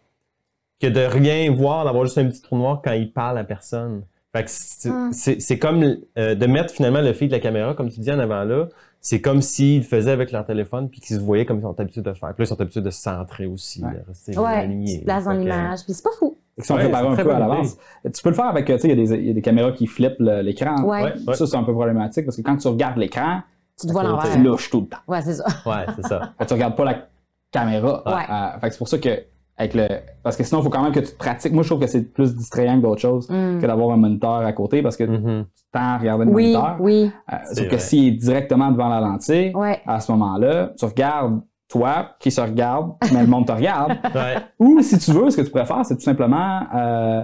que 0.79 0.85
de 0.87 1.01
rien 1.01 1.51
voir, 1.51 1.83
d'avoir 1.85 2.05
juste 2.05 2.19
un 2.19 2.27
petit 2.27 2.41
trou 2.43 2.55
noir 2.57 2.81
quand 2.83 2.91
ils 2.93 3.11
parlent 3.11 3.39
à 3.39 3.43
personne. 3.43 4.03
Fait 4.35 4.43
que 4.43 4.49
c'est 4.49 5.55
Mm. 5.55 5.59
comme 5.59 5.83
euh, 6.17 6.35
de 6.35 6.45
mettre 6.45 6.73
finalement 6.73 7.01
le 7.01 7.13
fil 7.13 7.27
de 7.29 7.33
la 7.33 7.39
caméra, 7.39 7.73
comme 7.73 7.89
tu 7.89 7.99
dis 7.99 8.11
en 8.11 8.19
avant 8.19 8.43
là, 8.43 8.67
c'est 8.99 9.21
comme 9.21 9.41
s'ils 9.41 9.79
le 9.79 9.83
faisaient 9.85 10.11
avec 10.11 10.31
leur 10.31 10.45
téléphone 10.45 10.89
puis 10.89 10.99
qu'ils 10.99 11.15
se 11.15 11.21
voyaient 11.21 11.45
comme 11.45 11.59
ils 11.59 11.61
sont 11.63 11.79
habitués 11.79 12.01
de 12.01 12.09
le 12.09 12.15
faire. 12.15 12.29
Puis 12.33 12.43
là, 12.43 12.45
ils 12.45 12.47
sont 12.47 12.59
habitués 12.61 12.81
de 12.81 12.89
se 12.89 13.01
centrer 13.01 13.45
aussi, 13.45 13.83
Ouais. 13.83 13.93
de 13.93 13.99
rester 14.07 14.37
Ouais, 14.37 14.45
alignés. 14.53 14.93
tu 14.95 14.99
te 14.99 15.05
places 15.05 15.23
dans 15.25 15.31
Fait 15.31 15.37
que- 15.37 15.41
l'image. 15.43 15.79
Puis 15.85 15.93
c'est 15.93 16.03
pas 16.03 16.09
fou. 16.19 16.37
Ouais, 16.57 16.63
prépare 16.65 17.15
c'est 17.15 17.21
un 17.21 17.23
peu 17.23 17.35
à 17.35 17.39
l'avance. 17.39 17.77
Tu 18.13 18.21
peux 18.23 18.29
le 18.29 18.35
faire 18.35 18.45
avec, 18.47 18.65
tu 18.65 18.77
sais, 18.79 18.87
il 18.87 18.89
y, 18.89 18.93
a 18.93 18.95
des- 18.95 19.15
il 19.15 19.27
y 19.27 19.29
a 19.29 19.33
des 19.33 19.41
caméras 19.41 19.71
qui 19.71 19.85
flippent 19.87 20.19
l'écran. 20.19 20.83
Ouais. 20.83 21.03
Ouais, 21.03 21.13
ouais. 21.27 21.35
Ça, 21.35 21.45
c'est 21.47 21.55
un 21.55 21.63
peu 21.63 21.73
problématique 21.73 22.25
parce 22.25 22.35
que 22.35 22.41
quand 22.41 22.57
tu 22.57 22.67
regardes 22.67 22.97
l'écran, 22.97 23.41
Tu 23.79 23.87
te 23.87 23.91
vois 23.93 24.03
l'envers. 24.03 24.31
tu 24.33 24.39
louches 24.41 24.69
tout 24.71 24.81
le 24.81 24.87
temps. 24.87 24.97
Ouais, 25.07 25.21
c'est 25.21 25.35
ça. 25.35 25.45
Ouais, 25.65 25.85
c'est 25.95 26.07
ça. 26.07 26.33
Fait 26.37 26.43
que 26.43 26.49
tu 26.49 26.53
regardes 26.55 26.75
pas 26.75 26.85
la 26.85 27.07
caméra. 27.51 28.03
Ouais. 28.05 28.23
Euh, 28.29 28.59
fait 28.59 28.67
que 28.67 28.73
c'est 28.73 28.77
pour 28.79 28.87
ça 28.89 28.97
que, 28.97 29.09
avec 29.57 29.73
le, 29.73 29.87
parce 30.23 30.37
que 30.37 30.43
sinon, 30.43 30.61
il 30.61 30.63
faut 30.65 30.69
quand 30.69 30.83
même 30.83 30.91
que 30.91 30.99
tu 30.99 31.11
te 31.11 31.17
pratiques. 31.17 31.51
Moi, 31.51 31.63
je 31.63 31.69
trouve 31.69 31.79
que 31.81 31.87
c'est 31.87 32.03
plus 32.13 32.35
distrayant 32.35 32.77
que 32.77 32.83
d'autres 32.83 33.01
choses 33.01 33.27
Mm. 33.29 33.59
que 33.59 33.65
d'avoir 33.65 33.91
un 33.91 33.97
moniteur 33.97 34.33
à 34.37 34.53
côté 34.53 34.81
parce 34.83 34.95
que 34.97 35.03
tu 35.05 35.09
Mhm. 35.11 35.45
tends 35.71 35.79
à 35.79 35.97
regarder 35.97 36.25
le 36.25 36.31
Oui, 36.31 36.43
moniteur. 36.53 36.77
oui. 36.79 37.11
Euh, 37.33 37.35
sauf 37.53 37.67
que 37.67 37.77
s'il 37.77 38.07
est 38.07 38.11
directement 38.17 38.69
devant 38.71 38.89
la 38.89 38.99
lentille, 38.99 39.51
Ouais. 39.55 39.81
à 39.87 39.99
ce 39.99 40.11
moment-là, 40.11 40.71
tu 40.77 40.85
regardes 40.85 41.41
toi 41.69 42.11
qui 42.19 42.29
se 42.31 42.39
regarde, 42.39 42.91
mais 43.13 43.21
le 43.21 43.27
monde 43.27 43.47
te 43.47 43.51
regarde. 43.51 43.93
Ouais. 44.15 44.35
Ou 44.59 44.79
si 44.81 44.97
tu 44.99 45.11
veux, 45.11 45.29
ce 45.29 45.37
que 45.37 45.41
tu 45.41 45.49
pourrais 45.51 45.65
faire, 45.65 45.83
c'est 45.85 45.95
tout 45.95 46.01
simplement 46.03 46.61
euh, 46.75 47.23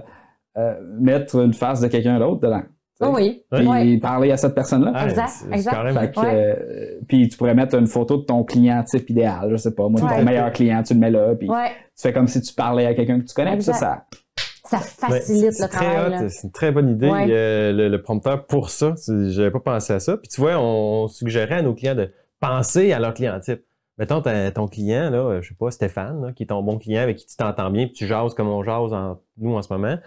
euh, 0.58 0.74
mettre 1.00 1.36
une 1.40 1.54
face 1.54 1.82
de 1.82 1.88
quelqu'un 1.88 2.18
d'autre 2.20 2.42
dedans. 2.42 2.64
Oh 3.08 3.16
oui. 3.16 3.44
Puis 3.52 3.98
parler 4.00 4.32
à 4.32 4.38
cette 4.38 4.56
personne-là. 4.56 4.92
Ouais, 4.92 5.04
Exact, 5.10 5.30
exact. 5.52 5.72
carrément- 5.74 6.00
Fait 6.02 6.12
que, 6.12 6.20
Ouais. 6.20 6.56
euh, 6.60 7.00
puis 7.08 7.28
tu 7.30 7.38
pourrais 7.38 7.54
mettre 7.56 7.76
une 7.76 7.88
photo 7.88 8.18
de 8.18 8.24
ton 8.24 8.44
client 8.44 8.84
type 8.84 9.10
idéal, 9.10 9.50
je 9.52 9.58
sais 9.58 9.74
pas, 9.74 9.88
moi, 9.90 10.02
Ouais. 10.02 10.16
ton 10.18 10.24
meilleur 10.24 10.52
client, 10.52 10.82
tu 10.84 10.94
le 10.94 11.00
mets 11.00 11.12
là, 11.12 11.36
puis 11.36 11.50
Ouais. 11.50 11.70
tu 11.96 12.02
fais 12.02 12.14
comme 12.14 12.28
si 12.28 12.42
tu 12.42 12.54
parlais 12.54 12.86
à 12.86 12.94
quelqu'un 12.94 13.20
que 13.20 13.26
tu 13.26 13.34
connais, 13.34 13.54
puis 13.54 13.64
ça, 13.64 13.74
ça, 13.74 14.78
facilite 14.80 15.54
c'est 15.54 15.64
le 15.64 15.70
très 15.70 15.86
travail. 15.86 16.30
C'est 16.30 16.48
une 16.48 16.52
très 16.52 16.72
bonne 16.72 16.90
idée, 16.90 17.10
Ouais. 17.10 17.28
euh, 17.30 17.72
le, 17.74 17.90
le 17.90 18.02
prompteur 18.02 18.46
pour 18.46 18.70
ça. 18.70 18.96
J'avais 19.28 19.52
pas 19.52 19.60
pensé 19.60 19.94
à 19.94 20.00
ça. 20.00 20.18
Puis 20.18 20.30
tu 20.30 20.42
vois, 20.42 20.58
on 20.58 21.08
suggérait 21.08 21.56
à 21.56 21.62
nos 21.62 21.74
clients 21.74 21.96
de 21.96 22.12
penser 22.40 22.92
à 22.94 23.00
leur 23.00 23.14
client 23.14 23.40
type. 23.40 23.62
Mettons 24.00 24.22
ton 24.22 24.68
client, 24.68 25.12
là, 25.12 25.40
je 25.42 25.50
sais 25.50 25.56
pas, 25.56 25.70
Stéphane, 25.70 26.26
là, 26.26 26.32
qui 26.34 26.44
est 26.44 26.48
ton 26.48 26.64
bon 26.64 26.80
client 26.80 27.04
avec 27.04 27.18
qui 27.18 27.28
tu 27.28 27.36
t'entends 27.36 27.70
bien, 27.70 27.86
puis 27.86 27.94
tu 27.94 28.08
jases 28.08 28.34
comme 28.34 28.48
on 28.48 28.64
jase 28.64 28.92
en, 28.92 29.20
nous 29.38 29.54
en 29.56 29.62
ce 29.62 29.72
moment. 29.72 29.98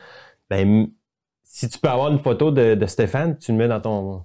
Ben, 0.51 0.89
si 1.59 1.69
tu 1.70 1.78
peux 1.78 1.89
avoir 1.89 2.12
une 2.12 2.19
photo 2.19 2.51
de, 2.51 2.74
de 2.74 2.87
Stéphane, 2.87 3.39
tu 3.39 3.51
le 3.53 3.57
mets 3.59 3.69
dans 3.69 3.81
ton. 3.81 4.24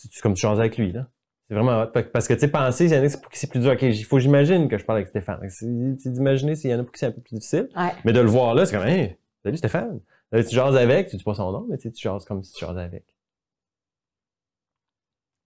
tu- 0.00 0.08
tu- 0.08 0.20
comme 0.22 0.34
tu 0.34 0.42
jases 0.42 0.60
avec 0.60 0.78
lui, 0.78 0.92
là. 0.92 1.08
C'est 1.48 1.54
vraiment 1.54 1.86
Parce 2.12 2.28
que, 2.28 2.34
tu 2.34 2.40
sais, 2.40 2.48
penser, 2.48 2.84
il 2.86 2.92
y 2.92 2.96
en 2.96 3.02
a 3.02 3.08
qui- 3.08 3.16
pour 3.16 3.30
qui 3.32 3.38
c'est 3.38 3.48
plus 3.48 3.58
dur. 3.60 3.72
OK, 3.72 3.82
il 3.82 4.04
faut 4.04 4.16
que 4.16 4.22
j'imagine 4.22 4.68
que 4.68 4.78
je 4.78 4.84
parle 4.84 4.98
avec 4.98 5.08
Stéphane. 5.08 5.40
C'est 5.50 6.12
d'imaginer 6.12 6.54
s'il 6.54 6.70
y 6.70 6.74
en 6.74 6.78
a 6.78 6.82
pour 6.84 6.92
qui 6.92 7.00
c'est 7.00 7.06
un 7.06 7.10
peu 7.10 7.20
plus 7.20 7.34
difficile. 7.34 7.68
Ouais. 7.76 7.90
Mais 8.04 8.12
de 8.12 8.20
le 8.20 8.28
voir 8.28 8.54
là, 8.54 8.64
c'est 8.64 8.76
comme, 8.76 8.86
hey, 8.86 9.18
salut 9.42 9.56
Stéphane. 9.56 10.00
Là, 10.30 10.42
tu 10.44 10.54
jases 10.54 10.76
avec, 10.76 11.08
tu 11.08 11.16
dis 11.16 11.24
pas 11.24 11.34
son 11.34 11.50
nom, 11.52 11.66
mais 11.68 11.76
tu 11.78 11.88
sais, 11.88 11.92
tu 11.92 12.02
jases 12.02 12.24
comme 12.24 12.42
si 12.44 12.52
tu 12.52 12.64
jasais 12.64 12.80
avec. 12.80 13.04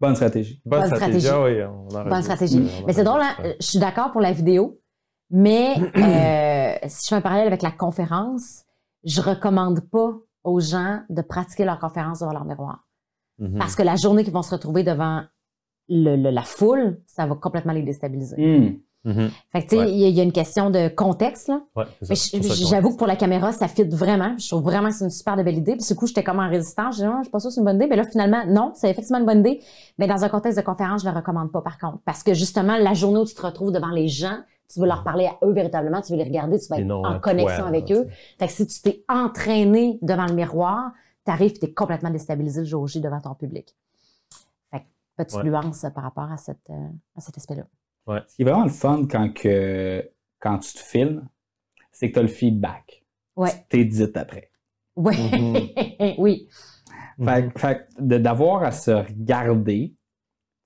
bonne 0.00 0.14
stratégie. 0.14 0.60
Bonne, 0.66 0.80
Bonne 0.80 0.88
stratégie. 0.94 1.20
stratégie. 1.26 1.60
Ah 1.60 1.68
oui, 1.70 1.88
on 1.92 1.96
en 1.96 2.08
Bonne 2.10 2.22
stratégie. 2.22 2.58
En 2.82 2.86
Mais 2.86 2.92
c'est 2.92 3.04
drôle, 3.04 3.22
hein? 3.22 3.34
Je 3.58 3.66
suis 3.66 3.78
d'accord 3.78 4.12
pour 4.12 4.20
la 4.20 4.32
vidéo, 4.32 4.78
mais 5.30 5.74
euh, 5.96 6.86
si 6.88 7.04
je 7.04 7.08
fais 7.08 7.14
un 7.16 7.20
parallèle 7.22 7.46
avec 7.46 7.62
la 7.62 7.70
conférence, 7.72 8.64
je 9.04 9.20
recommande 9.22 9.80
pas 9.90 10.12
aux 10.46 10.60
gens 10.60 11.00
de 11.10 11.20
pratiquer 11.22 11.64
leur 11.64 11.78
conférence 11.78 12.20
devant 12.20 12.32
leur 12.32 12.44
miroir. 12.44 12.86
Mhm. 13.38 13.58
Parce 13.58 13.74
que 13.76 13.82
la 13.82 13.96
journée 13.96 14.24
qu'ils 14.24 14.32
vont 14.32 14.42
se 14.42 14.54
retrouver 14.54 14.82
devant 14.82 15.22
le- 15.88 16.16
le- 16.16 16.30
la 16.30 16.42
foule, 16.42 17.00
ça 17.06 17.26
va 17.26 17.34
complètement 17.34 17.72
les 17.72 17.82
déstabiliser. 17.82 18.36
Hmm. 18.36 18.78
Mhm. 19.04 19.30
Fait 19.52 19.62
que, 19.62 19.68
tu 19.68 19.76
sais, 19.76 19.82
Ouais. 19.82 19.92
il 19.92 19.98
y, 19.98 20.04
a- 20.04 20.08
il 20.08 20.14
y 20.16 20.20
a 20.20 20.24
une 20.24 20.32
question 20.32 20.68
de 20.70 20.88
contexte, 20.88 21.46
là. 21.46 21.60
Ouais, 21.76 21.84
j'avoue 22.68 22.90
que 22.90 22.96
pour 22.96 23.06
la 23.06 23.14
caméra, 23.14 23.52
ça 23.52 23.68
fit 23.68 23.84
vraiment. 23.84 24.36
Je 24.36 24.48
trouve 24.48 24.64
vraiment 24.64 24.88
que 24.88 24.94
c'est 24.96 25.04
une 25.04 25.10
super 25.10 25.36
de 25.36 25.44
belle 25.44 25.58
idée. 25.58 25.76
Puis 25.76 25.86
du 25.86 25.94
coup, 25.94 26.08
j'étais 26.08 26.24
comme 26.24 26.40
en 26.40 26.48
résistance. 26.48 26.96
Je 26.96 27.02
dis, 27.02 27.06
non, 27.06 27.18
je 27.18 27.24
suis 27.24 27.30
pas 27.30 27.38
sûre 27.38 27.50
que 27.50 27.54
c'est 27.54 27.60
une 27.60 27.66
bonne 27.66 27.76
idée. 27.76 27.86
Mais 27.86 27.94
là, 27.94 28.02
finalement, 28.04 28.44
non, 28.48 28.72
c'est 28.74 28.90
effectivement 28.90 29.20
une 29.20 29.26
bonne 29.26 29.40
idée. 29.40 29.60
Mais 29.98 30.08
dans 30.08 30.24
un 30.24 30.28
contexte 30.28 30.58
de 30.58 30.64
conférence, 30.64 31.02
je 31.04 31.08
le 31.08 31.14
recommande 31.14 31.52
pas, 31.52 31.60
par 31.62 31.78
contre. 31.78 31.98
Parce 32.04 32.24
que 32.24 32.34
justement, 32.34 32.76
la 32.78 32.94
journée 32.94 33.20
où 33.20 33.24
tu 33.24 33.34
te 33.34 33.42
retrouves 33.42 33.70
devant 33.70 33.90
les 33.90 34.08
gens, 34.08 34.38
tu 34.72 34.80
veux 34.80 34.86
leur 34.86 35.04
parler 35.04 35.26
à 35.26 35.36
eux 35.44 35.52
véritablement, 35.52 36.00
tu 36.02 36.12
veux 36.12 36.18
les 36.18 36.24
regarder, 36.24 36.58
tu 36.58 36.66
vas 36.68 36.78
être 36.80 36.90
en 36.90 37.20
connexion 37.20 37.58
toi, 37.58 37.68
avec 37.68 37.88
là, 37.88 37.96
eux. 37.96 38.08
Fait 38.38 38.46
que 38.46 38.52
si 38.52 38.66
tu 38.66 38.80
t'es 38.82 39.04
entraîné 39.08 39.98
devant 40.02 40.26
le 40.26 40.34
miroir, 40.34 40.92
t'arrives 41.24 41.52
et 41.56 41.58
t'es 41.58 41.72
complètement 41.72 42.10
déstabilisé 42.10 42.60
le 42.60 42.66
jour 42.66 42.86
J 42.86 43.00
devant 43.00 43.20
ton 43.20 43.34
public. 43.34 43.76
Fait 44.70 44.80
que 44.80 44.84
petite 45.16 45.38
Ouais. 45.38 45.44
nuance 45.44 45.84
par 45.94 46.04
rapport 46.04 46.30
à, 46.30 46.36
cette, 46.36 46.70
euh, 46.70 46.88
à 47.16 47.20
cet 47.20 47.36
aspect-là. 47.38 47.64
Ce 48.28 48.36
qui 48.36 48.42
est 48.42 48.44
vraiment 48.44 48.64
le 48.64 48.70
fun 48.70 49.06
quand, 49.10 49.32
que, 49.34 50.08
quand 50.40 50.58
tu 50.58 50.74
te 50.74 50.78
filmes, 50.78 51.28
c'est 51.90 52.08
que 52.08 52.14
tu 52.14 52.18
as 52.20 52.22
le 52.22 52.28
feedback. 52.28 53.04
Ouais. 53.34 53.50
Tu 53.68 53.78
t'édites 53.78 54.16
après. 54.16 54.50
Ouais. 54.94 55.14
oui. 56.18 56.48
Fait, 57.18 57.42
Mhm. 57.42 57.50
fait 57.56 57.88
que 57.96 58.02
de- 58.02 58.18
d'avoir 58.18 58.62
à 58.62 58.70
se 58.72 58.90
regarder, 58.90 59.94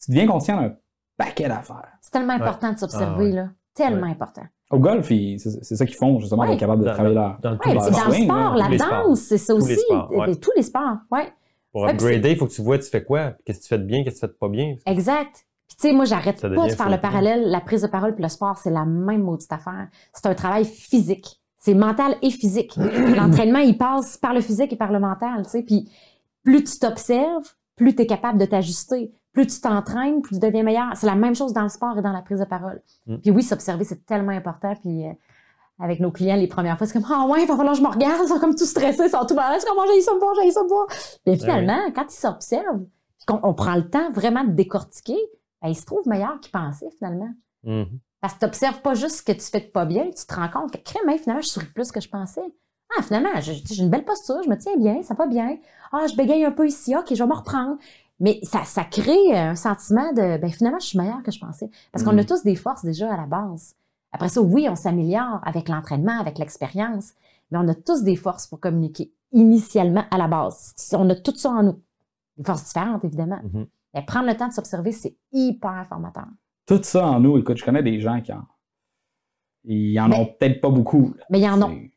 tu 0.05 0.11
deviens 0.11 0.27
conscient 0.27 0.61
d'un 0.61 0.77
paquet 1.17 1.49
d'affaires. 1.49 1.97
C'est 2.03 2.11
tellement 2.11 2.33
important 2.35 2.73
de 2.73 2.79
s'observer, 2.79 3.07
Ah 3.15 3.19
ouais. 3.19 3.33
là. 3.33 3.49
Tellement 3.75 4.03
Ouais. 4.07 4.11
important. 4.13 4.43
Au 4.71 4.79
golf, 4.79 5.09
c'est 5.09 5.39
ça 5.63 5.85
qu'ils 5.87 5.97
font, 5.97 6.19
justement, 6.21 6.43
Ouais. 6.43 6.51
d'être 6.51 6.61
capable 6.61 6.83
de 6.83 6.87
Dans- 6.87 6.93
travailler 6.95 7.15
leur. 7.15 7.39
Dans 7.41 7.53
Oui, 7.53 7.59
tous 7.63 7.69
les 7.73 7.81
c'est 7.81 7.91
dans 7.91 8.07
le 8.09 8.13
sport, 8.15 8.37
là, 8.37 8.57
la 8.57 8.65
tous 8.67 8.71
les 8.73 8.79
sports. 8.79 9.07
danse, 9.09 9.21
c'est 9.21 9.39
ça 9.39 9.55
Tous 9.55 9.67
les 9.67 9.75
aussi. 9.75 9.83
sports, 9.85 10.11
ouais. 10.13 10.37
Tous 10.37 10.51
les 10.57 10.63
sports, 10.63 10.97
oui. 11.11 11.21
Pour 11.73 11.83
Ouais, 11.83 11.91
upgrader, 11.91 12.31
il 12.31 12.37
faut 12.37 12.47
que 12.47 12.53
tu 12.53 12.63
vois, 12.63 12.79
tu 12.79 12.89
fais 12.91 13.03
quoi, 13.05 13.31
puis 13.31 13.43
qu'est-ce 13.45 13.59
que 13.59 13.63
tu 13.65 13.69
fais 13.69 13.79
de 13.79 13.85
bien, 13.85 14.03
qu'est-ce 14.05 14.17
que 14.17 14.21
tu 14.21 14.27
fais 14.27 14.33
de 14.33 14.39
pas 14.39 14.49
bien? 14.49 14.77
Exact. 14.87 15.47
Puis 15.69 15.77
tu 15.77 15.89
sais, 15.89 15.93
moi, 15.95 16.05
j'arrête 16.05 16.41
pas 16.41 16.49
de 16.49 16.73
faire 16.73 16.91
le 16.91 16.99
parallèle. 17.01 17.49
La 17.49 17.61
prise 17.61 17.83
de 17.83 17.87
parole 17.87 18.15
puis 18.15 18.23
le 18.25 18.29
sport, 18.29 18.59
c'est 18.59 18.71
la 18.71 18.85
même 18.85 19.23
maudite 19.23 19.53
affaire. 19.53 19.87
C'est 20.13 20.27
un 20.27 20.35
travail 20.35 20.65
physique. 20.65 21.41
C'est 21.59 21.75
mental 21.75 22.17
et 22.23 22.31
physique. 22.31 22.75
L'entraînement, 23.17 23.61
il 23.61 23.79
passe 23.79 24.17
par 24.17 24.35
le 24.35 24.41
physique 24.41 24.73
et 24.73 24.77
par 24.77 24.91
le 24.91 24.99
mental, 24.99 25.45
tu 25.45 25.51
sais. 25.51 25.63
Puis 25.63 25.89
plus 26.43 26.65
tu 26.65 26.79
t'observes, 26.81 27.55
plus 27.77 27.95
tu 27.95 28.03
es 28.03 28.07
capable 28.07 28.39
de 28.39 28.47
t'ajuster. 28.47 29.13
Plus 29.32 29.47
tu 29.47 29.61
t'entraînes, 29.61 30.23
plus 30.23 30.36
tu 30.36 30.40
deviens 30.40 30.62
meilleur. 30.62 30.90
C'est 30.94 31.07
la 31.07 31.15
même 31.15 31.35
chose 31.35 31.52
dans 31.52 31.62
le 31.62 31.69
sport 31.69 31.97
et 31.98 32.02
dans 32.02 32.12
la 32.12 32.23
prise 32.23 32.40
de 32.40 32.44
parole. 32.44 32.82
Mm. 33.07 33.16
Puis 33.19 33.31
oui, 33.31 33.43
s'observer, 33.43 33.85
c'est 33.85 34.05
tellement 34.05 34.32
important. 34.32 34.74
Puis 34.74 35.07
euh, 35.07 35.12
avec 35.78 36.01
nos 36.01 36.11
clients, 36.11 36.36
les 36.36 36.48
premières 36.48 36.77
fois, 36.77 36.86
c'est 36.86 36.94
comme 36.94 37.11
Ah 37.11 37.27
ouais, 37.27 37.43
il 37.43 37.48
va 37.48 37.57
falloir 37.57 37.74
que 37.74 37.78
je 37.81 37.85
me 37.85 37.93
regarde. 37.93 38.20
Ils 38.24 38.28
sont 38.28 38.39
comme 38.39 38.55
tout 38.55 38.66
stressés, 38.66 39.05
ils 39.05 39.11
sont 39.11 39.24
tout 39.24 39.35
malades. 39.35 39.62
Comment 39.66 39.86
j'ai 39.86 40.01
ça 40.01 40.15
me 40.15 40.19
voir, 40.19 40.35
j'ai 40.35 40.51
ça 40.51 40.62
me 40.62 40.69
voir. 40.69 40.86
Mais 41.27 41.36
finalement, 41.36 41.90
quand 41.94 42.07
ils 42.12 42.19
s'observent, 42.19 42.85
puis 43.19 43.27
qu'on 43.27 43.40
on 43.43 43.55
prend 43.55 43.77
le 43.77 43.89
temps 43.89 44.11
vraiment 44.11 44.44
de 44.44 44.52
décortiquer, 44.52 45.19
ben, 45.62 45.69
ils 45.69 45.77
se 45.77 45.85
trouvent 45.85 46.09
meilleurs 46.09 46.40
qu'ils 46.40 46.52
pensaient 46.52 46.90
finalement. 46.98 47.31
Mhm. 47.65 47.98
Parce 48.20 48.35
que 48.35 48.40
tu 48.40 48.44
n'observes 48.47 48.82
pas 48.82 48.94
juste 48.94 49.16
ce 49.16 49.23
que 49.23 49.32
tu 49.32 49.40
fais 49.40 49.61
de 49.61 49.70
pas 49.70 49.86
bien, 49.86 50.11
tu 50.11 50.27
te 50.27 50.35
rends 50.35 50.48
compte 50.48 50.73
que 50.73 50.78
crème, 50.78 51.16
finalement, 51.19 51.43
je 51.43 51.48
souris 51.48 51.66
plus 51.66 51.90
que 51.90 52.01
je 52.01 52.09
pensais. 52.09 52.44
Ah, 52.98 53.02
finalement, 53.02 53.31
j'ai 53.40 53.55
j'ai 53.55 53.82
une 53.82 53.90
belle 53.90 54.05
posture, 54.05 54.43
je 54.43 54.48
me 54.48 54.57
tiens 54.57 54.77
bien, 54.77 55.02
ça 55.02 55.15
va 55.15 55.27
bien. 55.27 55.57
Ah, 55.93 56.07
je 56.07 56.16
bégaye 56.16 56.44
un 56.44 56.51
peu 56.51 56.66
ici, 56.66 56.97
ok, 56.97 57.07
je 57.11 57.23
vais 57.23 57.28
me 57.28 57.35
reprendre. 57.35 57.77
Mais 58.21 58.39
ça, 58.43 58.65
ça 58.65 58.85
crée 58.85 59.33
un 59.37 59.55
sentiment 59.55 60.13
de, 60.13 60.37
ben 60.39 60.51
finalement, 60.51 60.79
je 60.79 60.87
suis 60.87 60.99
meilleure 60.99 61.23
que 61.23 61.31
je 61.33 61.41
pensais. 61.41 61.71
Parce 61.91 62.05
qu'on 62.05 62.13
Mm. 62.13 62.19
a 62.21 62.25
tous 62.25 62.43
des 62.43 62.55
forces 62.57 62.85
déjà 62.85 63.13
à 63.13 63.17
la 63.17 63.27
base. 63.27 63.75
Après 64.13 64.29
ça, 64.29 64.43
oui, 64.43 64.67
on 64.69 64.77
s'améliore 64.77 65.41
avec 65.45 65.69
l'entraînement, 65.69 66.19
avec 66.21 66.39
l'expérience, 66.39 67.13
mais 67.51 67.59
on 67.59 67.67
a 67.69 67.75
tous 67.75 68.03
des 68.03 68.17
forces 68.17 68.47
pour 68.47 68.61
communiquer 68.61 69.11
initialement 69.33 70.05
à 70.11 70.19
la 70.19 70.27
base. 70.29 70.75
On 70.93 71.09
a 71.09 71.15
tout 71.15 71.35
ça 71.37 71.51
en 71.51 71.63
nous. 71.63 71.81
Des 72.37 72.45
forces 72.45 72.65
différentes, 72.65 73.05
évidemment. 73.05 73.41
Mhm. 73.43 73.67
Mais 73.95 74.03
prendre 74.05 74.27
le 74.27 74.37
temps 74.37 74.49
de 74.49 74.53
s'observer, 74.53 74.93
c'est 74.93 75.17
hyper 75.33 75.87
formateur. 75.89 76.27
Tout 76.67 76.81
ça 76.83 77.07
en 77.07 77.21
nous, 77.21 77.39
écoute, 77.39 77.57
je 77.57 77.65
connais 77.65 77.83
des 77.83 78.01
gens 78.01 78.21
qui 78.21 78.33
en. 78.33 78.45
Ils 79.65 79.99
en 80.01 80.09
Mais- 80.09 80.17
ont 80.19 80.27
peut-être 80.27 80.61
pas 80.61 80.71
beaucoup. 80.71 81.15
Mais 81.31 81.39
il 81.41 81.45
y 81.45 81.49
en 81.49 81.61
a. 81.63 81.69
C'est- 81.69 81.91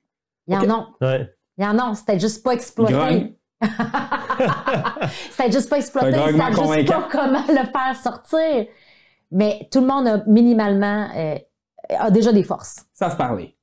Il 0.47 0.53
y 0.53 0.57
en 0.57 0.61
Ok. 0.63 0.69
a. 1.01 1.05
Ouais. 1.05 1.35
Il 1.57 1.63
y 1.63 1.67
en 1.67 1.77
a, 1.79 1.95
c'était 1.95 2.19
juste 2.19 2.43
pas 2.43 2.51
exploité. 2.51 3.35
Grogne. 3.67 5.09
c'était 5.31 5.51
juste 5.51 5.69
pas 5.69 5.77
exploité, 5.77 6.11
grognement 6.11 6.37
savent 6.37 6.49
juste 6.49 6.61
convaincant. 6.61 7.01
pas 7.01 7.07
comment 7.11 7.43
le 7.47 7.55
faire 7.55 7.95
sortir. 8.01 8.65
Mais 9.31 9.67
tout 9.71 9.81
le 9.81 9.87
monde 9.87 10.07
a 10.07 10.23
minimalement 10.27 11.07
euh, 11.15 11.35
a 11.89 12.11
déjà 12.11 12.31
des 12.31 12.43
forces. 12.43 12.85
Ça 12.93 13.09
se 13.09 13.15
parler. 13.15 13.55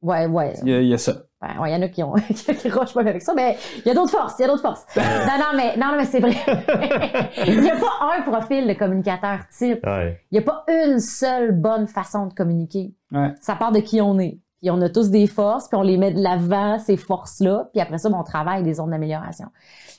Ouais, 0.00 0.26
ouais. 0.26 0.54
Il 0.62 0.68
y 0.68 0.74
a, 0.74 0.80
il 0.80 0.88
y 0.88 0.94
a 0.94 0.98
ça. 0.98 1.12
Ouais, 1.40 1.58
ouais, 1.58 1.70
il 1.70 1.74
y 1.74 1.76
en 1.76 1.82
a 1.82 1.88
qui 1.88 2.02
ont 2.02 2.14
qui 2.58 2.68
rushent 2.68 2.94
pas 2.94 3.00
avec 3.00 3.22
ça, 3.22 3.34
mais 3.34 3.56
il 3.78 3.88
y 3.88 3.90
a 3.90 3.94
d'autres 3.94 4.10
forces, 4.12 4.34
il 4.38 4.42
y 4.42 4.44
a 4.44 4.48
d'autres 4.48 4.62
forces. 4.62 4.84
non, 4.96 5.02
non, 5.02 5.56
mais 5.56 5.76
non, 5.76 5.86
non, 5.88 5.96
mais 5.96 6.04
c'est 6.04 6.20
vrai. 6.20 6.36
il 7.46 7.60
n'y 7.60 7.70
a 7.70 7.76
pas 7.76 8.16
un 8.16 8.22
profil 8.22 8.66
de 8.66 8.74
communicateur 8.74 9.40
type. 9.56 9.84
Ouais. 9.84 10.20
Il 10.30 10.38
n'y 10.38 10.38
a 10.38 10.42
pas 10.42 10.64
une 10.68 11.00
seule 11.00 11.52
bonne 11.52 11.88
façon 11.88 12.26
de 12.26 12.34
communiquer. 12.34 12.94
Ouais. 13.10 13.34
Ça 13.40 13.56
part 13.56 13.72
de 13.72 13.80
qui 13.80 14.00
on 14.00 14.18
est. 14.20 14.38
Puis 14.62 14.70
on 14.70 14.80
a 14.80 14.88
tous 14.88 15.10
des 15.10 15.26
forces, 15.26 15.66
puis 15.68 15.76
on 15.76 15.82
les 15.82 15.98
met 15.98 16.12
de 16.12 16.22
l'avant, 16.22 16.78
ces 16.78 16.96
forces-là, 16.96 17.68
puis 17.72 17.82
après 17.82 17.98
ça, 17.98 18.08
ben, 18.08 18.16
on 18.20 18.22
travaille 18.22 18.62
des 18.62 18.74
zones 18.74 18.90
d'amélioration. 18.90 19.48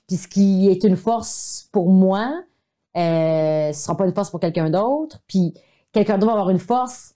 Puis 0.08 0.16
ce 0.16 0.28
qui 0.28 0.70
est 0.70 0.86
une 0.86 0.96
force 0.96 1.68
pour 1.74 1.90
moi, 1.92 2.42
euh, 2.96 3.74
ce 3.74 3.80
sera 3.84 3.98
pas 3.98 4.06
une 4.06 4.14
force 4.14 4.32
pour 4.32 4.40
quelqu'un 4.40 4.70
d'autre. 4.70 5.20
Puis 5.28 5.54
quelqu'un 5.92 6.14
d'autre 6.18 6.28
va 6.28 6.40
avoir 6.40 6.50
une 6.50 6.60
force, 6.60 7.14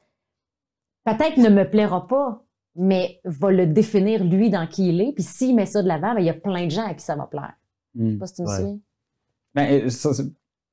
peut-être 1.06 1.38
ne 1.38 1.48
me 1.50 1.64
plaira 1.70 2.06
pas, 2.08 2.44
mais 2.76 3.22
va 3.24 3.50
le 3.52 3.66
définir 3.66 4.24
lui 4.26 4.50
dans 4.50 4.68
qui 4.68 4.90
il 4.90 5.00
est. 5.02 5.14
Puis 5.14 5.24
s'il 5.24 5.56
met 5.56 5.66
ça 5.66 5.82
de 5.82 5.88
l'avant, 5.88 6.14
ben, 6.14 6.20
il 6.20 6.26
y 6.26 6.30
a 6.30 6.34
plein 6.34 6.66
de 6.66 6.72
gens 6.72 6.86
à 6.86 6.94
qui 6.94 7.04
ça 7.04 7.16
va 7.16 7.28
plaire. 7.28 7.54
Je 7.96 8.04
Hmm. 8.04 8.12
sais 8.12 8.18
pas 8.18 8.28
si 8.28 8.34
tu 8.36 8.42
me 8.42 8.48
Ouais. 8.48 8.56
suis. 8.58 8.82
Ben, 9.56 9.86
euh, 9.86 9.90
ça, 9.90 10.10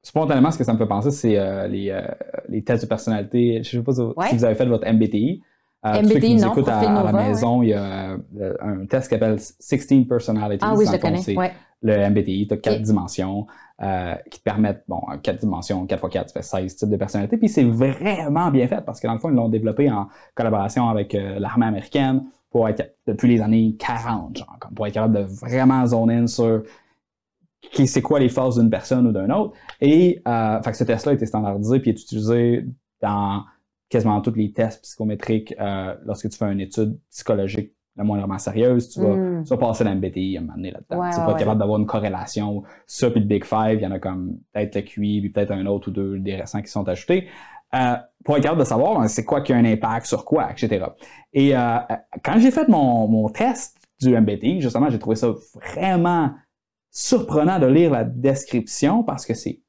spontanément, 0.03 0.51
ce 0.51 0.59
que 0.59 0.65
ça 0.65 0.73
me 0.73 0.79
fait 0.79 0.87
penser, 0.89 1.11
c'est 1.13 1.39
euh, 1.39 1.69
les, 1.69 1.91
euh, 1.91 2.03
les 2.49 2.65
tests 2.65 2.83
de 2.83 2.89
personnalité. 2.89 3.63
Je 3.63 3.71
sais 3.71 3.83
pas 3.83 3.93
si 3.95 4.01
Ouais. 4.01 4.29
si 4.31 4.37
vous 4.37 4.45
avez 4.45 4.57
fait 4.57 4.67
votre 4.67 4.87
MBTI. 4.87 5.41
Euh, 5.85 6.01
pour 6.01 6.09
ceux 6.09 6.15
MBTI, 6.15 6.21
qui 6.21 6.35
nous 6.37 6.41
non, 6.41 6.53
écoutent 6.53 6.69
à, 6.69 7.03
la 7.03 7.13
maison, 7.13 7.63
il 7.63 7.69
y 7.69 7.75
a 7.75 8.17
euh, 8.41 8.55
un 8.61 8.87
test 8.87 9.09
qui 9.09 9.15
s'appelle 9.15 9.39
16 9.39 10.07
Personalities. 10.09 10.65
Ah 10.67 10.75
oui, 10.75 10.87
je 10.87 10.93
le 10.93 10.99
connais. 10.99 11.37
Ouais. 11.37 11.53
Le 11.83 12.09
MBTI, 12.09 12.47
tu 12.49 12.55
as 12.55 12.57
quatre 12.57 12.81
dimensions 12.81 13.47
euh, 13.83 14.15
qui 14.31 14.39
te 14.39 14.45
permettent, 14.45 14.85
bon, 14.89 15.03
euh, 15.13 15.19
quatre 15.19 15.41
dimensions, 15.41 15.85
4 15.87 16.07
x 16.07 16.13
4, 16.13 16.29
ça 16.31 16.33
fait 16.33 16.43
16 16.43 16.77
types 16.77 16.89
de 16.89 16.97
personnalités. 16.97 17.37
Puis 17.37 17.51
c'est 17.51 17.65
vraiment 17.65 18.51
bien 18.51 18.67
fait 18.67 18.83
parce 18.83 18.99
que 18.99 19.07
dans 19.07 19.13
le 19.13 19.19
fond, 19.19 19.29
ils 19.29 19.35
l'ont 19.35 19.51
développé 19.51 19.91
en 19.91 20.09
collaboration 20.35 20.89
avec 20.89 21.13
l'armée 21.13 21.67
américaine 21.67 22.25
pour 22.51 22.67
être, 22.67 22.97
depuis 23.07 23.29
les 23.29 23.43
années 23.43 23.77
40, 23.79 24.39
genre, 24.39 24.57
comme 24.61 24.73
pour 24.73 24.87
être 24.87 24.95
capable 24.95 25.19
de 25.19 25.25
vraiment 25.25 25.85
zone 25.87 26.11
in 26.11 26.27
sur 26.27 26.63
qui 27.73 27.87
c'est 27.87 28.03
quoi 28.03 28.21
les 28.21 28.29
forces 28.31 28.59
d'une 28.59 28.71
personne 28.71 29.07
ou 29.07 29.13
d'un 29.13 29.29
autre. 29.29 29.53
Et 29.83 30.23
fait 30.25 30.71
que 30.71 30.77
ce 30.77 30.85
test-là 30.85 31.13
a 31.13 31.15
été 31.15 31.27
standardisé 31.27 31.81
puis 31.81 31.91
est 31.91 32.01
utilisé 32.01 32.65
dans 33.03 33.45
quasiment 33.95 34.21
tous 34.21 34.35
les 34.35 34.53
tests 34.53 34.83
psychométriques 34.83 35.55
euh, 35.61 35.95
lorsque 36.05 36.29
tu 36.29 36.37
fais 36.37 36.51
une 36.53 36.61
étude 36.61 36.99
psychologique 37.11 37.73
la 37.97 38.03
moindrement 38.03 38.39
sérieuse, 38.39 38.89
tu 38.89 39.01
vas, 39.01 39.15
Mm. 39.15 39.45
tu 39.45 39.51
vas 39.51 39.57
passer 39.57 39.85
l'MBTI 39.85 40.37
à 40.37 40.41
un 40.41 40.43
moment 40.43 40.57
donné 40.57 40.73
là-dedans. 40.73 41.01
Ouais, 41.01 41.11
tu 41.11 41.17
ouais, 41.17 41.25
vas 41.25 41.31
être 41.31 41.35
ouais. 41.35 41.39
capable 41.39 41.61
d'avoir 41.61 41.79
une 41.79 41.87
corrélation. 41.87 42.65
Ça, 42.89 43.09
puis 43.09 43.21
le 43.21 43.27
Big 43.27 43.45
Five, 43.45 43.75
il 43.75 43.83
y 43.83 43.87
en 43.87 43.93
a 43.93 44.01
comme 44.01 44.39
peut-être 44.53 44.75
le 44.75 44.83
QI, 44.83 45.21
puis 45.21 45.31
peut-être 45.31 45.53
un 45.53 45.65
autre 45.67 45.89
ou 45.89 45.91
deux 45.93 46.19
des 46.19 46.35
récents 46.35 46.61
qui 46.61 46.73
sont 46.73 46.89
ajoutés. 46.89 47.29
Euh, 47.73 47.95
pour 48.25 48.37
être 48.37 48.43
capable 48.43 48.61
de 48.61 48.67
savoir 48.67 48.99
ben, 48.99 49.07
c'est 49.07 49.25
quoi 49.25 49.43
qui 49.43 49.53
a 49.53 49.57
un 49.57 49.65
impact 49.65 50.07
sur 50.07 50.25
quoi, 50.25 50.51
etc. 50.51 50.87
Et 51.33 51.57
euh, 51.57 51.79
quand 52.25 52.39
j'ai 52.39 52.51
fait 52.51 52.67
mon, 52.69 53.07
mon 53.07 53.29
test 53.29 53.77
du 54.01 54.19
MBTI, 54.19 54.61
justement, 54.61 54.91
j'ai 54.91 54.99
trouvé 54.99 55.15
ça 55.15 55.33
vraiment 55.55 56.33
surprenant 56.91 57.61
de 57.61 57.67
lire 57.67 57.93
la 57.93 58.03
description 58.03 59.05
parce 59.05 59.25
que 59.25 59.35
c'est 59.35 59.61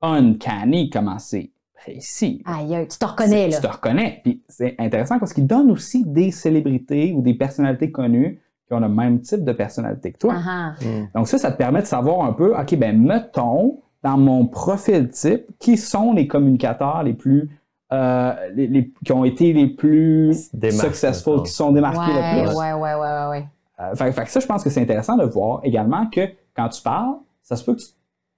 uncanny 0.00 0.88
comment 0.88 1.18
c'est 1.18 1.52
précis. 1.92 2.42
Aïe, 2.44 2.74
aïe, 2.74 2.88
tu 2.88 2.98
te 2.98 3.04
reconnais, 3.04 3.48
Tu 3.50 3.58
te 3.60 3.66
là. 3.66 3.72
reconnais. 3.72 4.20
Puis 4.22 4.42
c'est 4.48 4.74
intéressant 4.78 5.18
parce 5.18 5.32
qu'il 5.32 5.46
donne 5.46 5.70
aussi 5.70 6.04
des 6.04 6.30
célébrités 6.30 7.12
ou 7.14 7.22
des 7.22 7.34
personnalités 7.34 7.90
connues 7.90 8.40
qui 8.66 8.74
ont 8.74 8.80
le 8.80 8.88
même 8.88 9.20
type 9.20 9.44
de 9.44 9.52
personnalité 9.52 10.12
que 10.12 10.18
toi. 10.18 10.34
Ah, 10.36 10.74
ah. 10.80 10.84
Mm. 10.84 11.08
Donc 11.14 11.28
ça, 11.28 11.38
ça 11.38 11.52
te 11.52 11.56
permet 11.56 11.80
de 11.82 11.86
savoir 11.86 12.26
un 12.26 12.32
peu, 12.32 12.56
OK, 12.58 12.74
ben 12.76 13.00
mettons, 13.00 13.78
dans 14.02 14.18
mon 14.18 14.46
profil 14.46 15.08
type, 15.10 15.46
qui 15.58 15.76
sont 15.76 16.12
les 16.12 16.26
communicateurs 16.26 17.02
les 17.04 17.14
plus... 17.14 17.48
euh, 17.92 18.32
les, 18.54 18.66
les- 18.66 18.92
qui 19.04 19.12
ont 19.12 19.24
été 19.24 19.52
les 19.52 19.68
plus 19.68 20.50
successful, 20.70 21.42
qui 21.44 21.50
se 21.50 21.56
sont 21.56 21.70
démarqués 21.72 22.12
Ouais, 22.12 22.42
le 22.42 22.48
plus. 22.48 22.56
ouais, 22.56 22.72
ouais, 22.72 22.94
ouais, 22.94 22.94
ouais, 22.94 23.26
ouais. 23.30 23.46
Euh, 23.78 23.94
fait, 23.94 24.10
fait 24.12 24.24
que 24.24 24.30
ça, 24.30 24.40
je 24.40 24.46
pense 24.46 24.64
que 24.64 24.70
c'est 24.70 24.80
intéressant 24.80 25.16
de 25.16 25.24
voir 25.24 25.60
également 25.62 26.06
que 26.08 26.22
quand 26.56 26.68
tu 26.70 26.82
parles, 26.82 27.14
ça 27.42 27.54
se 27.56 27.64
peut 27.64 27.74
que 27.74 27.80
tu, 27.80 27.86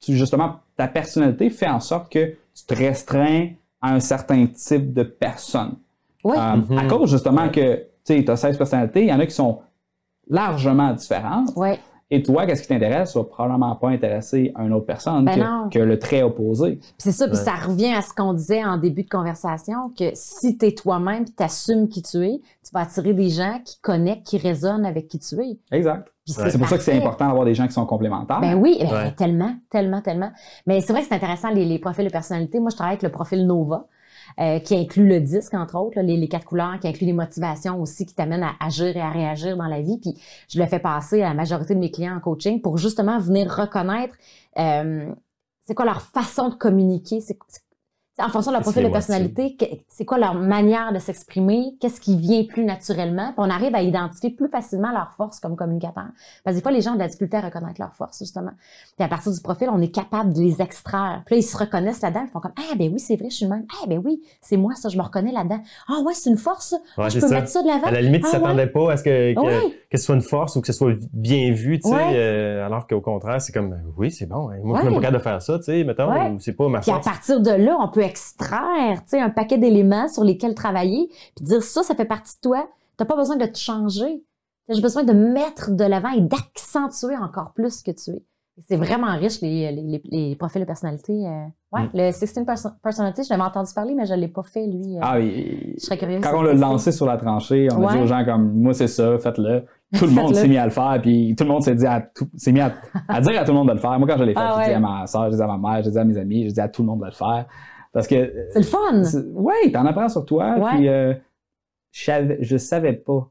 tu- 0.01 0.17
justement, 0.17 0.57
ta 0.77 0.89
personnalité 0.89 1.49
fait 1.49 1.69
en 1.69 1.81
sorte 1.81 2.11
que 2.13 2.35
tu 2.61 2.67
te 2.67 2.75
restreins 2.75 3.51
à 3.81 3.95
un 3.95 4.01
certain 4.01 4.47
type 4.47 4.93
de 4.93 5.03
personne. 5.03 5.77
Ouais. 6.25 6.37
Euh, 6.37 6.57
Mhm. 6.57 6.79
À 6.79 6.85
cause 6.87 7.11
justement 7.11 7.49
que 7.49 7.87
tu 8.05 8.25
as 8.29 8.37
16 8.37 8.57
personnalités, 8.59 9.03
il 9.03 9.09
y 9.09 9.13
en 9.13 9.21
a 9.21 9.27
qui 9.27 9.35
sont 9.35 9.61
largement 10.29 10.93
différentes. 10.93 11.51
Ouais. 11.57 11.79
Et 12.11 12.23
toi, 12.23 12.47
qu'est-ce 12.47 12.63
qui 12.63 12.69
t'intéresse, 12.69 13.15
va 13.15 13.25
probablement 13.25 13.77
pas 13.77 13.91
intéresser 13.91 14.51
une 14.59 14.73
autre 14.73 14.87
personne 14.87 15.27
Ben 15.27 15.69
que, 15.71 15.79
que 15.79 15.83
le 15.85 15.99
trait 15.99 16.23
opposé. 16.23 16.77
Puis 16.77 16.93
c'est 16.97 17.13
ça, 17.13 17.29
puis 17.29 17.37
ça 17.37 17.55
revient 17.55 17.93
à 17.93 18.01
ce 18.01 18.15
qu'on 18.15 18.33
disait 18.33 18.65
en 18.65 18.79
début 18.79 19.03
de 19.03 19.11
conversation, 19.11 19.91
que 19.91 20.11
si 20.15 20.57
tu 20.57 20.67
es 20.67 20.73
toi-même, 20.73 21.27
puis 21.27 21.35
tu 21.37 21.43
assumes 21.43 21.87
qui 21.87 22.01
tu 22.01 22.17
es, 22.27 22.41
tu 22.65 22.71
vas 22.73 22.81
attirer 22.81 23.13
des 23.13 23.29
gens 23.29 23.61
qui 23.63 23.79
connectent, 23.83 24.27
qui 24.27 24.39
résonnent 24.39 24.87
avec 24.87 25.09
qui 25.09 25.19
tu 25.19 25.35
es. 25.35 25.59
Exact. 25.71 26.09
Ouais. 26.37 26.51
C'est 26.51 26.59
pour 26.59 26.69
ça 26.69 26.77
que 26.77 26.83
c'est 26.83 26.97
important 26.97 27.27
d'avoir 27.29 27.45
des 27.45 27.55
gens 27.55 27.67
qui 27.67 27.73
sont 27.73 27.87
complémentaires. 27.87 28.41
Ben 28.41 28.55
oui, 28.55 28.79
ben, 28.81 28.93
Ouais. 28.93 29.13
tellement, 29.13 29.55
tellement, 29.71 30.01
tellement. 30.03 30.31
Mais 30.67 30.81
c'est 30.81 30.93
vrai 30.93 31.03
que 31.03 31.09
c'est 31.09 31.15
intéressant, 31.15 31.51
les, 31.51 31.65
les 31.65 31.79
profils 31.79 32.05
de 32.05 32.11
personnalité. 32.11 32.61
Moi, 32.61 32.71
je 32.71 32.77
travaille 32.77 32.93
avec 32.95 33.03
le 33.03 33.11
profil 33.11 33.47
Nova, 33.47 33.87
euh, 34.41 34.59
qui 34.59 34.77
inclut 34.77 35.07
le 35.09 35.21
disque, 35.21 35.55
entre 35.55 35.77
autres, 35.77 35.97
là, 35.97 36.03
les, 36.03 36.17
les 36.17 36.29
quatre 36.29 36.45
couleurs, 36.45 36.79
qui 36.81 36.87
inclut 36.89 37.07
les 37.07 37.13
motivations 37.15 37.81
aussi, 37.81 38.05
qui 38.05 38.15
t'amènent 38.15 38.43
à 38.43 38.53
agir 38.61 38.97
et 38.97 39.01
à 39.01 39.11
réagir 39.11 39.57
dans 39.57 39.67
la 39.67 39.81
vie. 39.81 39.99
Puis 39.99 40.15
je 40.49 40.59
le 40.61 40.67
fais 40.67 40.79
passer 40.79 41.23
à 41.23 41.29
la 41.29 41.35
majorité 41.35 41.75
de 41.75 41.81
mes 41.81 41.91
clients 41.91 42.17
en 42.17 42.21
coaching 42.21 42.61
pour 42.61 42.77
justement 42.79 43.19
venir 43.19 43.51
reconnaître 43.51 44.15
euh, 44.59 45.07
c'est 45.63 45.75
quoi 45.75 45.85
leur 45.87 46.01
façon 46.03 46.49
de 46.51 46.55
communiquer, 46.55 47.21
c'est 47.21 47.39
c'est- 47.49 47.63
en 48.21 48.29
fonction 48.29 48.51
de 48.51 48.57
leur 48.57 48.63
profil 48.63 48.85
de 48.85 48.89
personnalité, 48.89 49.57
c'est 49.89 50.05
quoi 50.05 50.19
leur 50.19 50.35
manière 50.35 50.93
de 50.93 50.99
s'exprimer, 50.99 51.77
qu'est-ce 51.81 52.01
qui 52.01 52.17
vient 52.17 52.45
plus 52.45 52.65
naturellement, 52.65 53.27
puis 53.29 53.35
on 53.39 53.51
arrive 53.51 53.75
à 53.75 53.83
identifier 53.83 54.31
plus 54.31 54.49
facilement 54.49 54.91
leurs 54.93 55.13
forces 55.17 55.41
comme 55.41 55.57
communicateurs. 55.57 56.09
Parce 56.45 56.55
que 56.55 56.59
des 56.59 56.63
fois, 56.63 56.73
les 56.73 56.81
gens 56.81 56.93
ont 56.93 56.95
de 56.95 57.01
la 57.01 57.07
difficulté 57.07 57.37
à 57.37 57.41
reconnaître 57.43 57.81
leurs 57.81 57.95
forces, 57.95 58.19
justement. 58.19 58.51
Puis 58.97 59.05
à 59.05 59.09
partir 59.09 59.33
du 59.33 59.41
profil, 59.41 59.69
on 59.73 59.81
est 59.81 59.89
capable 59.95 60.33
de 60.33 60.41
les 60.41 60.61
extraire. 60.61 61.23
Puis 61.27 61.37
là, 61.37 61.39
ils 61.41 61.45
se 61.45 61.57
reconnaissent 61.57 62.01
là-dedans, 62.03 62.25
ils 62.27 62.31
font 62.31 62.41
comme 62.41 62.53
Ah, 62.59 62.75
ben 62.77 62.91
oui, 62.93 62.99
c'est 62.99 63.17
vrai, 63.17 63.31
je 63.31 63.37
suis 63.37 63.45
le 63.47 63.51
même. 63.53 63.65
Ah, 63.81 63.87
ben 63.87 64.01
oui, 64.05 64.21
c'est 64.41 64.57
moi, 64.57 64.75
ça, 64.75 64.89
je 64.89 64.97
me 64.97 65.03
reconnais 65.03 65.33
là-dedans. 65.33 65.61
Ah, 65.89 66.01
ouais, 66.05 66.15
c'est 66.15 66.31
une 66.31 66.37
force. 66.37 66.75
Ouais, 66.97 67.11
je 67.11 67.21
peux 67.21 67.29
ça. 67.29 67.35
mettre 67.35 67.49
ça 67.49 67.63
de 67.63 67.69
l'avant. 67.69 67.87
À 67.87 67.91
la 67.93 68.01
limite, 68.03 68.23
ils 68.25 68.27
Ah, 68.29 68.31
s'attendaient 68.33 68.67
pas 68.67 68.93
à 68.93 68.97
ce 68.97 69.03
que, 69.05 69.35
que, 69.35 69.97
ce 69.99 70.05
soit 70.05 70.15
une 70.17 70.23
force 70.23 70.57
ou 70.57 70.61
que 70.61 70.67
ce 70.67 70.73
soit 70.73 70.93
bien 71.13 71.53
vu, 71.53 71.79
tu 71.79 71.89
sais, 71.89 71.95
Ouais. 71.95 72.13
euh, 72.15 72.67
alors 72.67 72.87
qu'au 72.87 73.01
contraire, 73.01 73.41
c'est 73.41 73.53
comme, 73.53 73.77
oui, 73.97 74.11
c'est 74.11 74.27
bon, 74.27 74.51
hein, 74.51 74.57
moi, 74.63 74.79
je 74.81 74.87
suis 74.87 74.95
pas 74.95 75.01
capable 75.01 75.19
de 75.19 75.23
faire 75.23 75.43
ça, 75.43 75.59
tu 75.59 75.65
sais, 75.65 75.85
mettons, 75.85 76.35
ou 76.35 76.39
c'est 76.41 76.53
pas 76.53 76.69
ma 76.69 76.81
Puis 76.81 76.91
à 76.91 76.95
force. 76.95 77.07
partir 77.07 77.41
de 77.41 77.51
là, 77.51 77.77
on 77.81 77.89
peut 77.89 78.01
extraire 78.09 79.03
tu 79.03 79.11
sais, 79.11 79.21
un 79.21 79.31
paquet 79.31 79.59
d'éléments 79.59 80.09
sur 80.09 80.25
lesquels 80.25 80.55
travailler, 80.55 81.09
puis 81.37 81.45
dire 81.45 81.63
ça, 81.63 81.83
ça 81.83 81.95
fait 81.95 82.05
partie 82.05 82.35
de 82.37 82.41
toi. 82.49 82.69
Tu 82.99 83.05
pas 83.05 83.17
besoin 83.17 83.37
de 83.37 83.47
te 83.47 83.59
changer. 83.59 84.23
J'ai 84.69 84.83
besoin 84.83 85.05
de 85.05 85.13
mettre 85.13 85.71
de 85.71 85.85
l'avant 85.85 86.11
et 86.11 86.21
d'accentuer 86.21 87.17
encore 87.17 87.53
plus 87.55 87.79
ce 87.79 87.83
que 87.85 87.91
tu 87.93 88.11
es. 88.11 88.23
C'est 88.69 88.77
vraiment 88.77 89.17
riche, 89.17 89.41
les, 89.41 89.71
les, 90.11 90.35
profils 90.37 90.61
de 90.61 90.67
personnalité. 90.67 91.13
euh. 91.13 91.45
Ouais, 91.71 91.83
Mm. 91.85 91.91
le 91.95 92.11
16 92.11 92.43
perso- 92.45 92.71
Personality, 92.83 93.23
je 93.23 93.29
l'avais 93.31 93.43
entendu 93.45 93.71
parler, 93.73 93.95
mais 93.95 94.05
je 94.05 94.15
ne 94.15 94.19
l'ai 94.19 94.27
pas 94.29 94.43
fait, 94.43 94.67
lui. 94.67 94.97
euh. 94.97 95.01
Ah 95.01 95.15
oui. 95.19 95.75
je 95.79 95.85
serais 95.85 95.97
curieuse. 95.97 96.21
Quand 96.23 96.37
on 96.39 96.43
l'a 96.43 96.55
lancé 96.55 96.91
sur 96.91 97.07
la 97.07 97.17
tranchée, 97.19 97.69
on 97.73 97.87
a 97.87 97.93
dit 97.93 97.99
Ouais. 97.99 98.03
aux 98.03 98.07
gens 98.07 98.25
comme 98.25 98.53
moi 98.61 98.75
c'est 98.75 98.89
ça, 98.89 99.17
faites-le. 99.21 99.65
Tout 99.97 100.07
le 100.07 100.11
monde 100.19 100.35
s'est 100.35 100.49
mis 100.49 100.57
à 100.59 100.65
le 100.65 100.71
faire, 100.73 100.99
puis 101.01 101.37
tout 101.37 101.45
le 101.45 101.51
monde 101.51 101.63
s'est 101.63 101.77
dit 101.77 101.87
à 101.87 102.01
tout, 102.01 102.27
s'est 102.37 102.51
mis 102.53 102.61
à, 102.61 102.75
à 103.07 103.21
dire 103.21 103.41
à 103.41 103.45
tout 103.45 103.53
le 103.53 103.59
monde 103.59 103.69
de 103.69 103.75
le 103.75 103.79
faire. 103.79 103.97
Moi 103.99 104.09
quand 104.09 104.19
je 104.19 104.25
l'ai 104.25 104.35
fait, 104.35 104.41
Ah 104.43 104.57
j'ai 104.59 104.65
dit 104.65 104.71
ouais. 104.71 104.75
à 104.75 104.81
ma 104.81 105.07
soeur, 105.07 105.31
j'ai 105.31 105.37
dit 105.37 105.43
à 105.43 105.47
ma 105.47 105.57
mère, 105.57 105.83
j'ai 105.85 105.91
dit 105.93 105.99
à 105.99 106.05
mes 106.05 106.17
amis, 106.19 106.43
j'ai 106.45 106.53
dit 106.53 106.61
à 106.61 106.69
tout 106.69 106.83
le 106.83 106.89
monde 106.89 107.01
de 107.01 107.07
le 107.07 107.13
faire. 107.13 107.47
Parce 107.99 108.09
que 108.09 108.47
C'est 108.51 108.59
le 108.61 108.65
fun. 108.65 109.03
ouais, 109.35 109.71
t'en 109.73 109.85
apprends 109.87 110.09
sur 110.09 110.25
toi, 110.25 110.57
Ouais. 110.59 110.71
puis 110.77 110.89
euh, 110.89 111.15
je 111.93 112.05
savais, 112.05 112.39
je 112.41 112.57
savais 112.57 112.93
pas. 112.93 113.31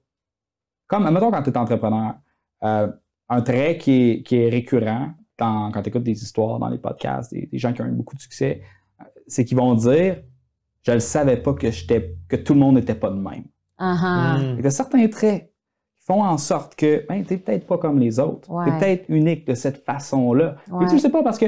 Comme 0.87 1.09
mettons 1.11 1.31
quand 1.31 1.41
tu 1.43 1.49
es 1.49 1.57
entrepreneur, 1.57 2.15
euh, 2.63 2.87
un 3.29 3.41
trait 3.41 3.77
qui 3.77 4.11
est, 4.11 4.23
qui 4.23 4.37
est 4.37 4.49
récurrent 4.49 5.11
dans- 5.37 5.71
quand 5.71 5.81
tu 5.81 5.89
écoutes 5.89 6.03
des 6.03 6.21
histoires 6.23 6.59
dans 6.59 6.69
les 6.69 6.77
podcasts, 6.79 7.31
des, 7.33 7.45
des 7.45 7.57
gens 7.57 7.71
qui 7.73 7.81
ont 7.81 7.85
eu 7.85 7.91
beaucoup 7.91 8.15
de 8.15 8.21
succès, 8.21 8.61
euh, 8.99 9.03
c'est 9.27 9.45
qu'ils 9.45 9.57
vont 9.57 9.73
dire 9.75 10.21
je 10.83 10.91
ne 10.93 10.99
savais 10.99 11.37
pas 11.37 11.53
que 11.53 11.69
j'étais 11.71 12.15
que 12.29 12.35
tout 12.37 12.53
le 12.53 12.59
monde 12.59 12.75
n'était 12.75 12.95
pas 12.95 13.09
de 13.09 13.15
même. 13.19 13.43
Ah. 13.77 14.37
Mm. 14.39 14.55
Il 14.59 14.63
y 14.63 14.67
a 14.67 14.71
certains 14.71 15.07
traits 15.09 15.51
qui 15.99 16.05
font 16.05 16.23
en 16.23 16.37
sorte 16.37 16.75
que 16.75 17.05
ben, 17.07 17.23
tu 17.23 17.33
n'es 17.33 17.39
peut-être 17.39 17.67
pas 17.67 17.77
comme 17.77 17.99
les 17.99 18.19
autres. 18.19 18.49
Ouais. 18.49 18.65
Tu 18.65 18.71
es 18.71 18.79
peut-être 18.79 19.05
unique 19.09 19.45
de 19.47 19.53
cette 19.53 19.83
façon-là. 19.85 20.55
Ouais. 20.71 20.85
Et 20.85 20.87
tu 20.87 20.95
ne 20.95 20.99
sais 20.99 21.09
pas 21.11 21.23
parce 21.23 21.37
que, 21.37 21.47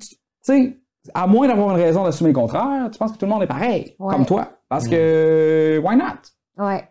tu 0.00 0.16
sais, 0.40 0.78
à 1.14 1.26
moins 1.26 1.48
d'avoir 1.48 1.70
une 1.76 1.82
raison 1.82 2.04
d'assumer 2.04 2.30
le 2.30 2.34
contraire, 2.34 2.88
tu 2.90 2.98
penses 2.98 3.12
que 3.12 3.18
tout 3.18 3.26
le 3.26 3.30
monde 3.32 3.42
est 3.42 3.46
pareil, 3.48 3.94
Ouais. 3.98 4.14
comme 4.14 4.24
toi. 4.26 4.48
Parce 4.68 4.86
que, 4.88 5.80
why 5.84 5.96
not? 5.96 6.62
Ouais. 6.64 6.88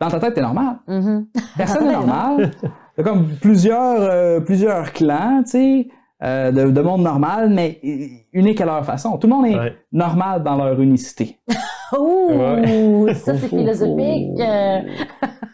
Dans 0.00 0.08
ta 0.10 0.20
tête, 0.20 0.34
t'es 0.34 0.40
normal. 0.42 0.76
Mhm. 0.86 1.26
Personne 1.56 1.86
n'est 1.86 1.92
normal. 2.06 2.50
Il 2.62 2.68
y 2.98 3.00
a 3.00 3.04
comme 3.04 3.28
plusieurs, 3.40 4.00
euh, 4.00 4.40
plusieurs 4.40 4.92
clans, 4.92 5.42
tu 5.44 5.50
sais, 5.50 5.88
euh, 6.22 6.50
de, 6.52 6.70
de 6.70 6.80
monde 6.80 7.02
normal, 7.02 7.50
mais 7.50 7.78
euh, 7.84 8.06
unique 8.32 8.60
à 8.60 8.64
leur 8.64 8.84
façon. 8.84 9.18
Tout 9.18 9.26
le 9.26 9.34
monde 9.34 9.46
est 9.46 9.58
Ouais. 9.58 9.74
normal 9.92 10.42
dans 10.42 10.56
leur 10.56 10.80
unicité. 10.80 11.38
Ouh, 11.98 13.08
ça, 13.14 13.36
c'est 13.36 13.48
philosophique. 13.48 14.38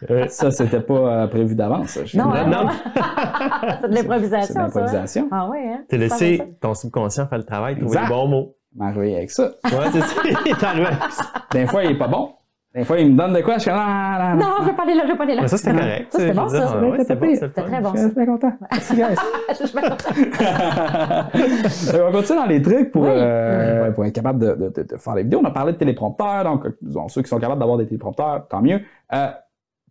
Euh. 0.09 0.25
Ça, 0.29 0.51
c'était 0.51 0.81
pas 0.81 0.93
euh, 0.93 1.27
prévu 1.27 1.55
d'avance. 1.55 1.97
Non, 2.13 2.25
Non, 2.25 2.31
hein? 2.33 2.45
non. 2.47 2.69
c'est 3.81 3.89
de 3.89 3.95
l'improvisation. 3.95 4.45
C'est 4.47 4.53
de 4.53 4.59
hein? 4.59 4.63
l'improvisation. 4.63 5.27
Ah 5.31 5.47
oui, 5.49 5.57
hein? 5.65 5.81
T'as 5.87 5.97
laissé 5.97 6.37
ça. 6.37 6.43
ton 6.61 6.73
subconscient 6.73 7.27
faire 7.27 7.37
le 7.39 7.43
travail, 7.45 7.75
trouver 7.75 7.87
Exact. 7.97 8.03
les 8.03 8.15
bons 8.15 8.27
mots. 8.27 8.55
M'arriver 8.75 9.15
avec 9.17 9.31
ça. 9.31 9.43
Ouais, 9.65 9.89
c'est 9.91 10.01
ça. 10.01 10.21
Il 10.45 10.51
est 10.51 10.63
arrivé 10.63 10.87
avec 10.87 11.11
ça. 11.11 11.23
Des 11.51 11.67
fois, 11.67 11.83
il 11.83 11.91
est 11.91 11.97
pas 11.97 12.07
bon. 12.07 12.29
Des 12.73 12.83
fois, 12.85 12.97
il 12.97 13.11
me 13.11 13.15
donne 13.15 13.33
de 13.33 13.41
quoi, 13.41 13.53
je 13.57 13.59
suis 13.59 13.69
comme, 13.69 13.79
ah, 13.79 14.15
là, 14.17 14.29
là, 14.29 14.35
Non, 14.35 14.47
je 14.61 14.65
vais 14.65 14.73
pas 14.75 14.81
aller 14.81 14.95
là, 14.95 15.03
je 15.05 15.11
vais 15.11 15.15
pas 15.17 15.23
aller 15.25 15.35
là. 15.35 15.41
Mais 15.43 15.47
ça, 15.47 15.57
c'était 15.57 15.73
correct. 15.77 16.07
Ça, 16.11 16.17
c'était 16.19 16.33
bon, 16.33 16.47
ça. 16.49 16.57
Ouais, 16.81 16.89
ouais, 16.89 16.97
C'était 17.01 17.15
bon, 17.15 17.37
très 17.37 17.81
bon, 17.81 17.91
Je 17.93 17.99
suis 17.99 18.09
bien 18.15 18.25
content. 18.25 18.51
Merci, 18.71 18.95
guys. 18.95 19.03
Je 19.49 19.53
suis 19.67 19.77
bien 19.79 19.89
contente. 19.91 20.07
on 21.93 21.97
va 22.05 22.11
continuer 22.11 22.39
dans 22.39 22.45
les 22.47 22.61
trucs 22.63 22.91
pour, 22.91 23.03
Oui. 23.03 23.09
euh, 23.11 23.91
pour 23.91 24.05
être 24.05 24.13
capable 24.15 24.39
de, 24.39 24.53
de- 24.55 24.69
de- 24.69 24.87
de 24.87 24.97
faire 24.97 25.13
les 25.13 25.21
vidéos. 25.23 25.41
On 25.43 25.47
a 25.47 25.51
parlé 25.51 25.73
de 25.73 25.77
téléprompteurs, 25.77 26.43
donc 26.45 26.65
euh, 26.65 26.75
disons, 26.81 27.07
ceux 27.09 27.21
qui 27.21 27.29
sont 27.29 27.37
capables 27.39 27.59
d'avoir 27.59 27.77
des 27.77 27.85
téléprompteurs, 27.85 28.47
tant 28.49 28.61
mieux. 28.61 28.81
Euh, 29.13 29.27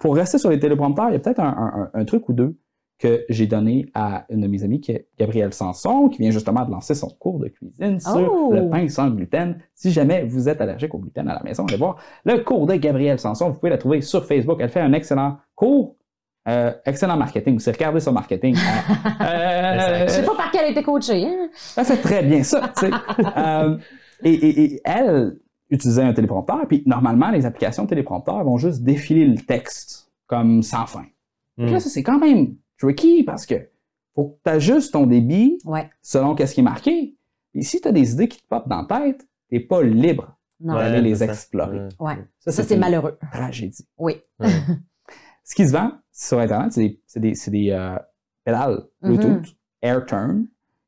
pour 0.03 0.15
rester 0.17 0.37
sur 0.39 0.51
les 0.51 0.59
téléprompteurs, 0.59 1.09
il 1.09 1.13
y 1.13 1.17
a 1.17 1.19
peut-être 1.21 1.41
un, 1.41 1.49
un- 1.49 1.81
un- 1.95 2.01
un 2.01 2.05
truc 2.05 2.29
ou 2.29 2.33
deux 2.35 2.57
que 2.99 3.25
j'ai 3.29 3.47
donné 3.49 3.87
à 3.95 4.27
une 4.31 4.41
de 4.43 4.47
mes 4.47 4.63
amies, 4.63 4.81
qui 4.81 4.93
est 4.93 5.09
Gabrielle 5.19 5.53
Sanson, 5.53 6.09
qui 6.09 6.19
vient 6.19 6.31
justement 6.31 6.65
de 6.65 6.71
lancer 6.71 6.95
son 6.95 7.09
cours 7.09 7.41
de 7.41 7.49
cuisine 7.49 7.99
sur 7.99 8.31
Oh! 8.33 8.53
le 8.53 8.69
pain 8.71 8.87
sans 8.89 9.09
gluten. 9.11 9.59
Si 9.75 9.91
jamais 9.91 10.23
vous 10.25 10.49
êtes 10.49 10.61
allergique 10.61 10.95
au 10.95 10.99
gluten 10.99 11.29
à 11.29 11.35
la 11.35 11.43
maison, 11.43 11.65
allez 11.67 11.79
voir 11.79 11.97
le 12.25 12.39
cours 12.45 12.67
de 12.67 12.75
Gabrielle 12.75 13.19
Sanson. 13.19 13.49
Vous 13.51 13.59
pouvez 13.59 13.71
la 13.71 13.79
trouver 13.79 14.03
sur 14.03 14.25
Facebook. 14.25 14.59
Elle 14.61 14.69
fait 14.69 14.81
un 14.81 14.93
excellent 14.93 15.39
cours. 15.57 15.97
euh, 16.49 16.73
excellent 16.85 17.17
marketing 17.17 17.57
aussi. 17.57 17.71
Regardez 17.73 18.01
son 18.01 18.13
marketing. 18.13 18.55
Euh, 19.21 20.05
Je 20.07 20.13
sais 20.13 20.23
pas 20.25 20.35
par 20.37 20.51
qui 20.51 20.59
elle 20.59 20.67
a 20.67 20.69
été 20.71 20.83
coachée. 20.83 21.25
Hein? 21.25 21.49
elle 21.77 21.85
fait 21.85 21.97
très 21.97 22.23
bien 22.23 22.43
ça. 22.43 22.73
Euh, 23.37 23.79
et, 24.25 24.33
et- 24.33 24.75
et 24.75 24.81
elle 24.85 25.39
utilisait 25.73 26.03
un 26.03 26.13
téléprompteur, 26.13 26.67
puis 26.69 26.83
normalement, 26.87 27.31
les 27.31 27.47
applications 27.47 27.87
téléprompteurs 27.87 28.45
vont 28.45 28.59
juste 28.59 28.83
défiler 28.83 29.27
le 29.27 29.37
texte 29.39 30.13
comme 30.27 30.63
sans 30.63 30.87
fin. 30.87 31.05
Mm. 31.57 31.67
Là, 31.67 31.81
ça, 31.81 31.89
c'est 31.89 32.03
quand 32.03 32.19
même 32.19 32.55
tricky 32.79 33.25
parce 33.25 33.47
que 33.47 33.55
faut 34.15 34.25
que 34.29 34.37
tu 34.45 34.51
ajustes 34.51 34.93
ton 34.93 35.07
débit 35.07 35.59
Ouais. 35.65 35.89
selon 36.03 36.35
qu'est-ce 36.35 36.55
qui 36.55 36.61
est 36.61 36.65
marqué. 36.65 37.17
Et 37.55 37.63
si 37.63 37.81
tu 37.81 37.89
as 37.89 37.93
des 37.93 38.13
idées 38.13 38.29
qui 38.29 38.41
te 38.41 38.47
popent 38.49 38.69
dans 38.69 38.87
la 38.89 39.01
tête, 39.01 39.27
tu 39.49 39.55
n'es 39.55 39.61
pas 39.61 39.83
libre 39.83 40.37
d'aller 40.61 40.97
Ouais, 40.97 41.01
les 41.03 41.23
explorer. 41.25 41.89
Ouais. 41.99 42.19
Ça, 42.39 42.53
Ça, 42.53 42.63
c'est 42.63 42.77
malheureux. 42.77 43.19
tragédie. 43.33 43.87
Oui. 43.99 44.15
Ce 45.45 45.55
qui 45.55 45.67
se 45.67 45.73
vend 45.73 45.93
sur 46.13 46.39
Internet, 46.39 46.73
c'est 46.73 46.81
des, 46.81 47.01
c'est 47.07 47.51
des, 47.51 47.65
des, 47.67 47.71
euh, 47.73 47.97
pédales 48.45 48.85
Bluetooth, 49.03 49.57
AirTurn, 49.83 50.47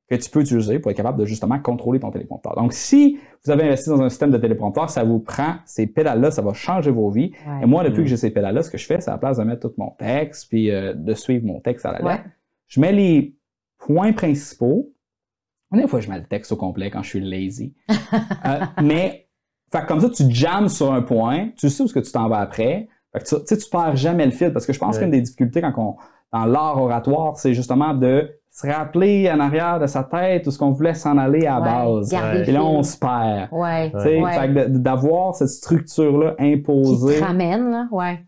que 0.08 0.14
tu 0.14 0.30
peux 0.30 0.40
utiliser 0.40 0.78
pour 0.78 0.90
être 0.90 0.96
capable 0.96 1.18
de 1.18 1.24
justement 1.24 1.58
contrôler 1.58 1.98
ton 1.98 2.10
téléprompteur. 2.10 2.54
Donc, 2.54 2.72
si 2.72 3.18
vous 3.44 3.50
avez 3.50 3.64
investi 3.64 3.90
dans 3.90 4.00
un 4.00 4.08
système 4.08 4.30
de 4.30 4.38
téléprompteur, 4.38 4.88
ça 4.88 5.04
vous 5.04 5.18
prend 5.20 5.56
ces 5.66 5.86
pédales-là, 5.86 6.30
ça 6.30 6.40
va 6.42 6.52
changer 6.54 6.90
vos 6.90 7.10
vies. 7.10 7.32
Ouais. 7.46 7.62
Et 7.62 7.66
moi, 7.66 7.84
depuis 7.84 8.00
Mm. 8.00 8.04
que 8.04 8.08
j'ai 8.10 8.16
ces 8.16 8.30
pédales-là, 8.30 8.62
ce 8.62 8.70
que 8.70 8.78
je 8.78 8.86
fais, 8.86 9.00
c'est 9.00 9.10
à 9.10 9.14
la 9.14 9.18
place 9.18 9.36
de 9.38 9.44
mettre 9.44 9.68
tout 9.68 9.74
mon 9.76 9.90
texte, 9.90 10.48
puis 10.48 10.70
euh, 10.70 10.94
de 10.94 11.12
suivre 11.14 11.44
mon 11.46 11.60
texte 11.60 11.84
à 11.86 11.92
la 11.92 11.98
lettre, 11.98 12.06
Ouais. 12.24 12.30
je 12.68 12.80
mets 12.80 12.92
les 12.92 13.36
points 13.78 14.12
principaux. 14.12 14.90
Des 15.72 15.88
fois, 15.88 16.00
je 16.00 16.08
mets 16.08 16.18
le 16.18 16.24
texte 16.24 16.52
au 16.52 16.56
complet 16.56 16.88
quand 16.90 17.02
je 17.02 17.08
suis 17.08 17.20
lazy. 17.20 17.74
Euh, 18.46 18.60
mais, 18.82 19.28
fait 19.72 19.84
comme 19.86 20.00
ça, 20.00 20.08
tu 20.10 20.24
jammes 20.30 20.68
sur 20.68 20.92
un 20.92 21.02
point, 21.02 21.48
tu 21.58 21.68
sais 21.68 21.82
où 21.82 21.86
est-ce 21.86 21.94
que 21.94 21.98
tu 22.00 22.12
t'en 22.12 22.28
vas 22.28 22.38
après. 22.38 22.88
Fait 23.12 23.18
que 23.20 23.24
tu, 23.24 23.34
tu 23.36 23.42
sais, 23.46 23.56
tu 23.58 23.68
perds 23.70 23.96
jamais 23.96 24.24
le 24.24 24.30
fil 24.32 24.52
parce 24.52 24.66
que 24.66 24.72
je 24.72 24.78
pense 24.78 24.96
Ouais. 24.96 25.02
qu'une 25.02 25.10
des 25.10 25.20
difficultés 25.20 25.60
quand 25.60 25.72
on, 25.76 25.96
dans 26.32 26.44
l'art 26.46 26.80
oratoire, 26.80 27.36
c'est 27.36 27.54
justement 27.54 27.92
de 27.94 28.30
se 28.56 28.68
rappeler 28.68 29.28
en 29.32 29.40
arrière 29.40 29.80
de 29.80 29.86
sa 29.88 30.04
tête 30.04 30.46
où 30.46 30.50
ce 30.52 30.58
qu'on 30.58 30.70
voulait 30.70 30.94
s'en 30.94 31.18
aller 31.18 31.44
à 31.44 31.58
la 31.58 31.86
Ouais, 31.86 32.00
base. 32.10 32.48
Et 32.48 32.52
là, 32.52 32.62
on 32.64 32.84
se 32.84 32.96
perd. 32.96 33.48
Ouais. 33.50 33.90
Ouais. 33.92 34.32
fait 34.38 34.48
que 34.48 34.68
de- 34.68 34.78
d'avoir 34.78 35.34
cette 35.34 35.48
structure-là 35.48 36.36
Qui 36.38 36.52
imposée, 36.52 37.18
te 37.18 37.24
ramène, 37.24 37.70
là. 37.72 37.88
Ouais. 37.90 38.24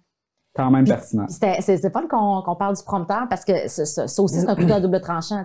quand 0.57 0.71
même 0.71 0.85
Puis- 0.85 0.95
pertinent. 0.95 1.27
C'est 1.29 1.93
fun 1.93 2.09
qu'on 2.09 2.57
parle 2.57 2.75
du 2.75 2.83
prompteur 2.83 3.27
parce 3.31 3.45
que 3.45 3.69
ça 3.69 4.23
aussi, 4.23 4.41
c'est 4.41 4.49
un 4.49 4.57
couteau 4.57 4.73
à 4.73 4.81
double 4.81 5.01
tranchant. 5.01 5.45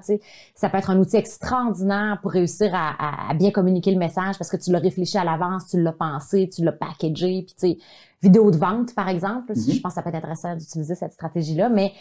Ça 0.55 0.69
peut 0.69 0.77
être 0.77 0.89
un 0.89 0.97
outil 0.97 1.17
extraordinaire 1.17 2.17
pour 2.23 2.31
réussir 2.31 2.73
à, 2.73 2.91
à- 2.97 3.31
à 3.31 3.33
bien 3.35 3.51
communiquer 3.51 3.91
le 3.91 3.99
message 3.99 4.37
parce 4.39 4.49
que 4.49 4.57
tu 4.57 4.71
l'as 4.71 4.79
réfléchi 4.79 5.17
à 5.17 5.23
l'avance, 5.25 5.67
tu 5.67 5.79
l'as 5.81 5.91
pensé, 5.91 6.49
tu 6.49 6.63
l'as 6.63 6.71
packagé. 6.71 7.43
Puis, 7.45 7.53
tu 7.59 7.67
sais, 7.73 7.77
vidéo 8.23 8.49
de 8.51 8.57
vente, 8.57 8.95
par 8.95 9.09
exemple, 9.09 9.51
Mhm. 9.53 9.73
je 9.75 9.79
pense 9.81 9.91
que 9.91 9.95
ça 9.95 10.01
peut 10.01 10.09
être 10.09 10.15
intéressant 10.15 10.55
d'utiliser 10.55 10.95
cette 10.95 11.11
stratégie-là, 11.13 11.69
mais 11.69 11.91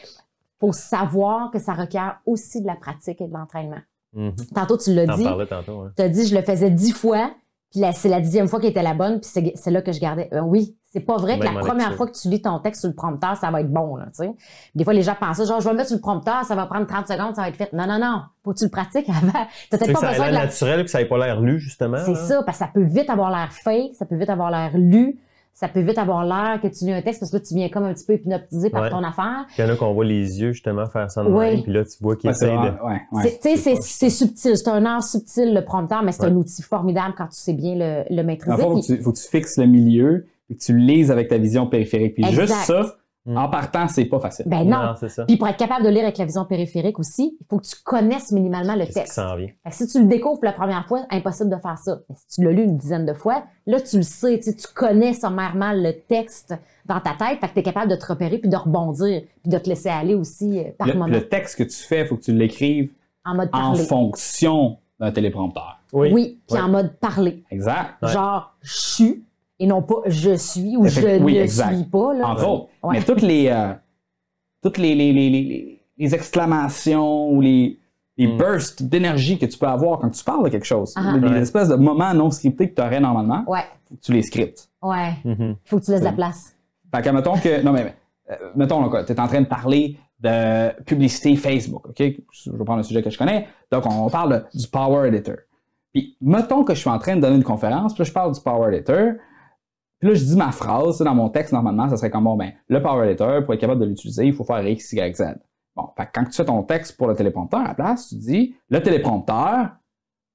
faut 0.61 0.73
savoir 0.73 1.51
que 1.51 1.59
ça 1.59 1.73
requiert 1.73 2.21
aussi 2.27 2.61
de 2.61 2.67
la 2.67 2.77
pratique 2.77 3.21
et 3.21 3.27
de 3.27 3.33
l'entraînement. 3.33 3.81
Mhm. 4.13 4.35
Tantôt, 4.55 4.77
tu 4.77 4.93
l'as 4.93 5.07
dit, 5.07 5.25
tantôt. 5.49 5.81
hein. 5.81 5.93
tu 5.97 6.03
as 6.03 6.09
dit, 6.09 6.27
je 6.27 6.35
le 6.35 6.43
faisais 6.43 6.71
dix 6.71 6.93
fois, 6.93 7.31
puis 7.71 7.83
c'est 7.95 8.09
la 8.09 8.21
dixième 8.21 8.49
fois 8.49 8.61
qui 8.61 8.67
était 8.67 8.83
la 8.83 8.95
bonne, 8.95 9.21
puis 9.21 9.31
c'est 9.55 9.71
là 9.71 9.81
que 9.81 9.93
je 9.93 10.01
gardais. 10.01 10.29
Euh, 10.33 10.41
oui, 10.41 10.77
c'est 10.93 11.01
pas 11.01 11.17
vrai 11.17 11.39
que 11.39 11.45
Même 11.45 11.55
la 11.55 11.61
première 11.61 11.95
fois 11.95 12.09
que 12.09 12.19
tu 12.19 12.29
lis 12.29 12.43
ton 12.43 12.59
texte 12.59 12.81
sur 12.81 12.89
le 12.89 12.97
prompteur, 12.97 13.37
ça 13.37 13.51
va 13.53 13.61
être 13.61 13.71
bon, 13.73 13.95
là. 13.95 14.07
Des 14.75 14.83
fois, 14.83 14.93
les 14.93 15.03
gens 15.03 15.15
pensent 15.19 15.47
genre, 15.47 15.61
je 15.61 15.65
vais 15.65 15.71
le 15.71 15.77
mettre 15.77 15.89
sur 15.91 15.97
le 15.97 16.03
prompteur, 16.03 16.45
ça 16.45 16.57
va 16.57 16.67
prendre 16.67 16.87
30 16.89 17.07
secondes, 17.07 17.37
ça 17.37 17.43
va 17.43 17.49
être 17.49 17.57
fait. 17.57 17.73
Non, 17.73 17.87
non, 17.87 18.01
non, 18.01 18.23
faut 18.45 18.53
que 18.53 18.59
tu 18.59 18.65
le 18.65 18.71
pratiques 18.71 19.09
avant. 19.09 19.47
T'as 19.71 19.79
peut-être 19.79 19.93
pas 19.93 20.01
ça 20.01 20.09
a 20.09 20.11
besoin 20.11 20.25
l'air 20.27 20.35
de 20.35 20.39
la... 20.41 20.45
naturel, 20.47 20.85
que 20.85 20.91
ça 20.91 20.99
n'ait 20.99 21.09
pas 21.09 21.19
l'air 21.19 21.41
lu, 21.41 21.61
justement. 21.61 21.99
C'est 22.05 22.17
ça, 22.17 22.43
parce 22.43 22.59
que 22.59 22.65
ça 22.65 22.71
peut 22.75 22.83
vite 22.83 23.09
avoir 23.09 23.31
l'air 23.31 23.53
fake, 23.53 23.95
ça 23.95 24.05
peut 24.05 24.17
vite 24.17 24.31
avoir 24.31 24.51
l'air 24.51 24.73
lu. 24.77 25.21
Ça 25.53 25.69
peut 25.69 25.81
vite 25.81 25.99
avoir 25.99 26.25
l'air 26.25 26.59
que 26.63 26.69
tu 26.69 26.85
lis 26.87 26.93
un 26.93 27.03
texte 27.03 27.21
parce 27.21 27.31
que 27.33 27.37
là, 27.37 27.43
tu 27.47 27.55
viens 27.55 27.69
comme 27.69 27.85
un 27.85 27.93
petit 27.93 28.07
peu 28.07 28.15
hypnotisé 28.15 28.71
par 28.71 28.83
Ouais. 28.83 28.91
ton 28.91 29.05
affaire. 29.05 29.45
Il 29.59 29.65
y 29.65 29.69
en 29.69 29.71
a 29.73 29.77
qu'on 29.77 29.93
voit 29.93 30.05
les 30.07 30.41
yeux 30.41 30.53
justement 30.53 30.87
faire 30.87 31.11
ça 31.11 31.23
de 31.23 31.29
Ouais. 31.29 31.55
même, 31.57 31.63
puis 31.63 31.73
là, 31.73 31.85
tu 31.85 31.97
vois 32.01 32.17
qu'ils 32.17 32.29
Ouais, 32.31 32.35
c'est 32.35 32.47
essayent 32.47 32.57
de. 32.57 32.63
vraiment- 32.63 32.85
ouais, 32.87 33.01
ouais. 33.13 33.23
C'est- 33.25 33.41
tu 33.41 33.49
sais, 33.51 33.57
C'est 33.57 33.75
c'est 33.77 33.83
c'est 33.83 34.11
subtil, 34.11 34.57
c'est 34.57 34.69
un 34.69 34.87
art 34.87 35.03
subtil 35.03 35.53
le 35.55 35.63
prompteur, 35.65 36.03
mais 36.03 36.13
c'est 36.13 36.23
Ouais. 36.25 36.31
un 36.31 36.37
outil 36.37 36.63
formidable 36.63 37.15
quand 37.19 37.27
tu 37.27 37.37
sais 37.37 37.53
bien 37.53 37.75
le, 37.75 38.05
le 38.09 38.17
Dans 38.17 38.25
maîtriser. 38.27 38.57
le 38.57 38.63
fond, 38.63 38.69
faut 38.71 38.79
Puis- 38.81 38.89
que, 38.89 38.93
tu, 38.95 39.03
faut 39.03 39.13
que 39.13 39.19
tu 39.19 39.29
fixes 39.29 39.59
le 39.59 39.67
milieu 39.67 40.27
et 40.49 40.55
que 40.55 40.61
tu 40.61 40.73
le 40.73 40.79
lises 40.81 41.11
avec 41.11 41.29
ta 41.29 41.37
vision 41.37 41.67
périphérique. 41.67 42.15
Puis 42.15 42.25
Exact. 42.25 42.43
juste 42.47 42.55
ça, 42.65 42.97
Mm. 43.31 43.37
en 43.39 43.49
partant, 43.49 43.87
c'est 43.89 44.05
pas 44.07 44.19
facile. 44.21 44.45
ben 44.49 44.65
non. 44.65 44.95
c'est 44.99 45.09
ça. 45.09 45.25
Puis 45.25 45.37
pour 45.37 45.47
être 45.49 45.57
capable 45.57 45.85
de 45.85 45.91
lire 45.91 46.03
avec 46.03 46.19
la 46.19 46.25
vision 46.25 46.45
périphérique 46.45 46.99
aussi, 46.99 47.37
il 47.41 47.47
faut 47.49 47.59
que 47.59 47.67
tu 47.67 47.77
connaisses 47.85 48.33
minimalement 48.33 48.75
le 48.75 48.87
texte. 48.87 49.13
s'en 49.15 49.37
vient? 49.37 49.49
Fait 49.65 49.71
que 49.71 49.77
si 49.77 49.87
tu 49.87 50.01
le 50.01 50.07
découvres 50.07 50.37
pour 50.41 50.45
la 50.47 50.53
première 50.53 50.87
fois, 50.87 51.05
impossible 51.11 51.51
de 51.51 51.57
faire 51.57 51.79
ça. 51.79 52.01
Mais 52.09 52.15
si 52.17 52.27
tu 52.37 52.45
l'as 52.45 52.51
lu 52.53 52.65
une 52.65 52.77
dizaine 52.77 53.07
de 53.07 53.13
fois, 53.15 53.45
là, 53.67 53.81
tu 53.81 53.97
le 53.99 54.03
sais, 54.03 54.37
tu 54.39 54.45
sais, 54.51 54.57
tu 54.57 54.67
connais 54.75 55.13
sommairement 55.13 55.73
le 55.73 55.93
texte 55.93 56.55
dans 56.87 56.99
ta 57.01 57.11
tête, 57.11 57.39
fait 57.41 57.49
que 57.49 57.53
tu 57.55 57.61
es 57.61 57.63
capable 57.63 57.91
de 57.91 57.97
te 57.97 58.07
repérer 58.07 58.39
puis 58.39 58.49
de 58.49 58.57
rebondir, 58.57 59.23
puis 59.43 59.51
de 59.53 59.59
te 59.59 59.69
laisser 59.69 59.89
aller 59.91 60.15
aussi 60.15 60.59
euh, 60.59 60.65
par 60.77 60.89
Le, 60.89 60.95
moment, 60.95 61.07
le 61.07 61.29
texte 61.29 61.57
que 61.57 61.63
tu 61.63 61.77
fais, 61.77 62.01
il 62.01 62.07
faut 62.07 62.17
que 62.17 62.23
tu 62.23 62.33
l'écrives 62.33 62.91
en 63.25 63.35
mode 63.37 63.51
en 63.53 63.75
fonction 63.75 64.79
d'un 64.99 65.13
téléprompteur. 65.13 65.79
Oui, 65.93 66.41
puis 66.47 66.57
Ouais. 66.57 66.61
en 66.63 66.69
mode 66.69 66.97
parler. 66.99 67.45
Exact. 67.51 67.95
Ouais. 68.03 68.09
Genre, 68.13 68.55
je 68.63 68.73
suis, 68.75 69.25
et 69.61 69.67
non 69.67 69.83
pas 69.83 69.97
je 70.07 70.35
suis 70.37 70.77
ou 70.77 70.87
je 70.89 71.23
oui, 71.23 71.35
ne 71.35 71.41
exact. 71.41 71.75
suis 71.77 71.85
pas. 71.85 72.15
Là. 72.15 72.29
Entre 72.31 72.49
autres. 72.49 72.67
Ouais. 72.83 72.97
Mais 72.99 73.03
toutes 73.03 73.23
les, 73.23 73.47
euh, 73.49 73.73
toutes 74.63 74.79
les, 74.79 74.95
les, 74.97 75.13
les, 75.13 75.31
les- 75.31 76.15
exclamations 76.15 77.29
ou 77.31 77.41
les, 77.41 77.79
les 78.17 78.27
Mm. 78.27 78.37
bursts 78.39 78.83
d'énergie 78.83 79.39
que 79.39 79.47
tu 79.47 79.57
peux 79.59 79.67
avoir 79.67 79.99
quand 80.01 80.11
tu 80.11 80.23
parles 80.25 80.45
de 80.45 80.49
quelque 80.49 80.67
chose, 80.67 80.93
Ah. 80.97 81.13
les, 81.15 81.21
les 81.21 81.29
Ouais. 81.35 81.41
espèces 81.41 81.69
de 81.69 81.77
moments 81.77 82.13
non 82.15 82.31
scriptés 82.31 82.71
que 82.71 82.75
tu 82.75 82.83
aurais 82.83 83.01
normalement, 83.01 83.45
Ouais, 83.47 83.61
faut 83.89 83.95
que 83.95 84.01
tu 84.01 84.13
les 84.13 84.23
scriptes. 84.23 84.69
ouais. 84.83 85.13
Mhm. 85.25 85.57
Faut 85.65 85.79
que 85.79 85.85
tu 85.85 85.91
laisses 85.91 86.03
la 86.03 86.13
place. 86.13 86.57
Fait 86.95 87.03
que, 87.03 87.11
mettons 87.11 87.35
que, 87.37 87.63
non, 87.63 87.73
mais, 87.73 87.95
euh, 88.31 88.35
mettons, 88.57 88.91
tu 89.05 89.13
es 89.13 89.21
en 89.21 89.27
train 89.29 89.41
de 89.43 89.47
parler 89.47 89.97
de 90.19 90.83
publicité 90.83 91.35
Facebook, 91.37 91.89
OK? 91.89 91.99
Je 91.99 92.51
vais 92.51 92.65
prendre 92.65 92.81
un 92.81 92.83
sujet 92.83 93.03
que 93.03 93.09
je 93.11 93.17
connais. 93.17 93.47
Donc, 93.73 93.85
on 93.87 94.11
parle 94.11 94.45
du 94.53 94.67
Power 94.69 95.09
Editor. 95.09 95.37
Puis, 95.95 96.17
mettons 96.21 96.63
que 96.63 96.75
je 96.75 96.81
suis 96.81 96.91
en 96.91 96.99
train 96.99 97.17
de 97.17 97.21
donner 97.23 97.37
une 97.37 97.43
conférence, 97.45 97.95
puis 97.95 98.03
là, 98.03 98.09
je 98.09 98.13
parle 98.13 98.33
du 98.35 98.41
Power 98.41 98.75
Editor. 98.75 99.13
Puis 100.01 100.09
là, 100.09 100.15
je 100.15 100.25
dis 100.25 100.37
ma 100.37 100.51
phrase, 100.51 100.99
dans 101.01 101.15
mon 101.15 101.29
texte, 101.29 101.53
normalement, 101.53 101.89
ça 101.89 101.97
serait 101.99 102.11
comme, 102.11 102.25
bon, 102.25 102.37
ben, 102.37 102.53
le 102.69 102.81
Power 102.83 103.07
Editor, 103.07 103.45
pour 103.45 103.53
être 103.55 103.61
capable 103.61 103.81
de 103.83 103.87
l'utiliser, 103.87 104.25
il 104.25 104.33
faut 104.33 104.45
faire 104.45 104.67
X, 104.67 104.93
Y, 104.95 105.15
Z. 105.17 105.23
Bon, 105.77 105.85
fait 105.97 106.07
que 106.07 106.11
quand 106.15 106.25
tu 106.25 106.33
fais 106.33 106.45
ton 106.45 106.63
texte 106.63 106.97
pour 106.97 107.07
le 107.07 107.15
téléprompteur, 107.15 107.61
à 107.61 107.69
la 107.69 107.75
place, 107.75 108.09
tu 108.09 108.15
dis, 108.17 108.55
le 108.71 108.83
téléprompteur, 108.83 109.69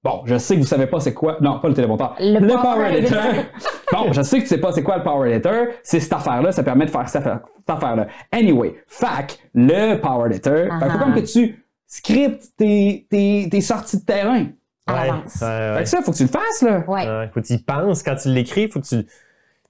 bon, 0.03 0.21
je 0.25 0.37
sais 0.37 0.55
que 0.55 0.61
vous 0.61 0.65
savez 0.67 0.85
pas 0.87 0.99
c'est 0.99 1.13
quoi, 1.15 1.37
non, 1.41 1.59
pas 1.59 1.67
le 1.67 1.73
téléprompteur, 1.73 2.15
Le 2.19 2.39
le, 2.39 2.47
Power 2.47 2.61
Power 2.61 2.97
Editor. 2.97 3.25
Editor. 3.25 3.43
bon, 3.91 4.13
je 4.13 4.21
sais 4.21 4.37
que 4.37 4.43
tu 4.43 4.49
sais 4.49 4.59
pas 4.59 4.71
c'est 4.71 4.83
quoi 4.83 4.97
le 4.97 5.03
Power 5.03 5.29
Editor, 5.31 5.65
c'est 5.83 5.99
cette 5.99 6.13
affaire-là, 6.13 6.51
ça 6.51 6.63
permet 6.63 6.85
de 6.85 6.91
faire 6.91 7.09
cette 7.09 7.21
affaire- 7.25 7.41
cette 7.57 7.69
affaire-là. 7.69 8.07
Anyway, 8.31 8.75
fac, 8.87 9.39
le 9.55 9.97
Power 9.99 10.29
Editor, 10.29 10.53
fait 10.55 10.85
que 10.85 10.91
faut 10.91 10.97
Ah. 10.99 11.03
comme 11.03 11.13
que 11.15 11.19
tu 11.21 11.65
scriptes 11.87 12.55
tes, 12.55 13.07
tes, 13.09 13.47
tes 13.51 13.61
sorties 13.61 13.97
de 13.99 14.05
terrain. 14.05 14.45
À 14.87 14.93
Ouais, 14.93 15.07
l'avance. 15.07 15.41
ouais, 15.41 15.47
ouais. 15.47 15.77
Fait 15.77 15.83
que 15.83 15.89
ça, 15.89 16.01
faut 16.03 16.11
que 16.11 16.17
tu 16.17 16.23
le 16.23 16.29
fasses, 16.29 16.61
là. 16.61 16.83
Ouais. 16.87 17.07
Ouais, 17.07 17.27
faut 17.33 17.41
que 17.41 17.45
tu 17.47 17.53
y 17.53 17.57
penses. 17.57 18.03
Quand 18.03 18.15
tu 18.15 18.29
l'écris, 18.29 18.67
faut 18.67 18.79
que 18.79 18.85
tu. 18.85 19.03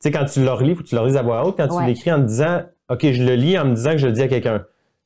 Tu 0.01 0.09
sais, 0.09 0.11
quand 0.11 0.26
tu 0.26 0.41
le 0.43 0.51
relis, 0.51 0.76
faut 0.76 0.84
que 0.84 0.88
tu 0.88 0.95
le 0.95 1.01
relises 1.01 1.17
à 1.17 1.22
voix 1.23 1.45
haute. 1.47 1.55
Quand 1.57 1.67
tu 1.67 1.73
Ouais. 1.76 1.88
l'écris 1.88 2.11
en 2.11 2.22
te 2.22 2.26
disant, 2.27 2.61
OK, 2.89 2.99
je 3.11 3.23
le 3.23 3.34
lis 3.35 3.57
en 3.57 3.65
me 3.65 3.73
disant 3.76 3.91
que 3.91 3.97
je 3.97 4.07
le 4.07 4.13
dis 4.13 4.22
à 4.22 4.27
quelqu'un. 4.27 4.63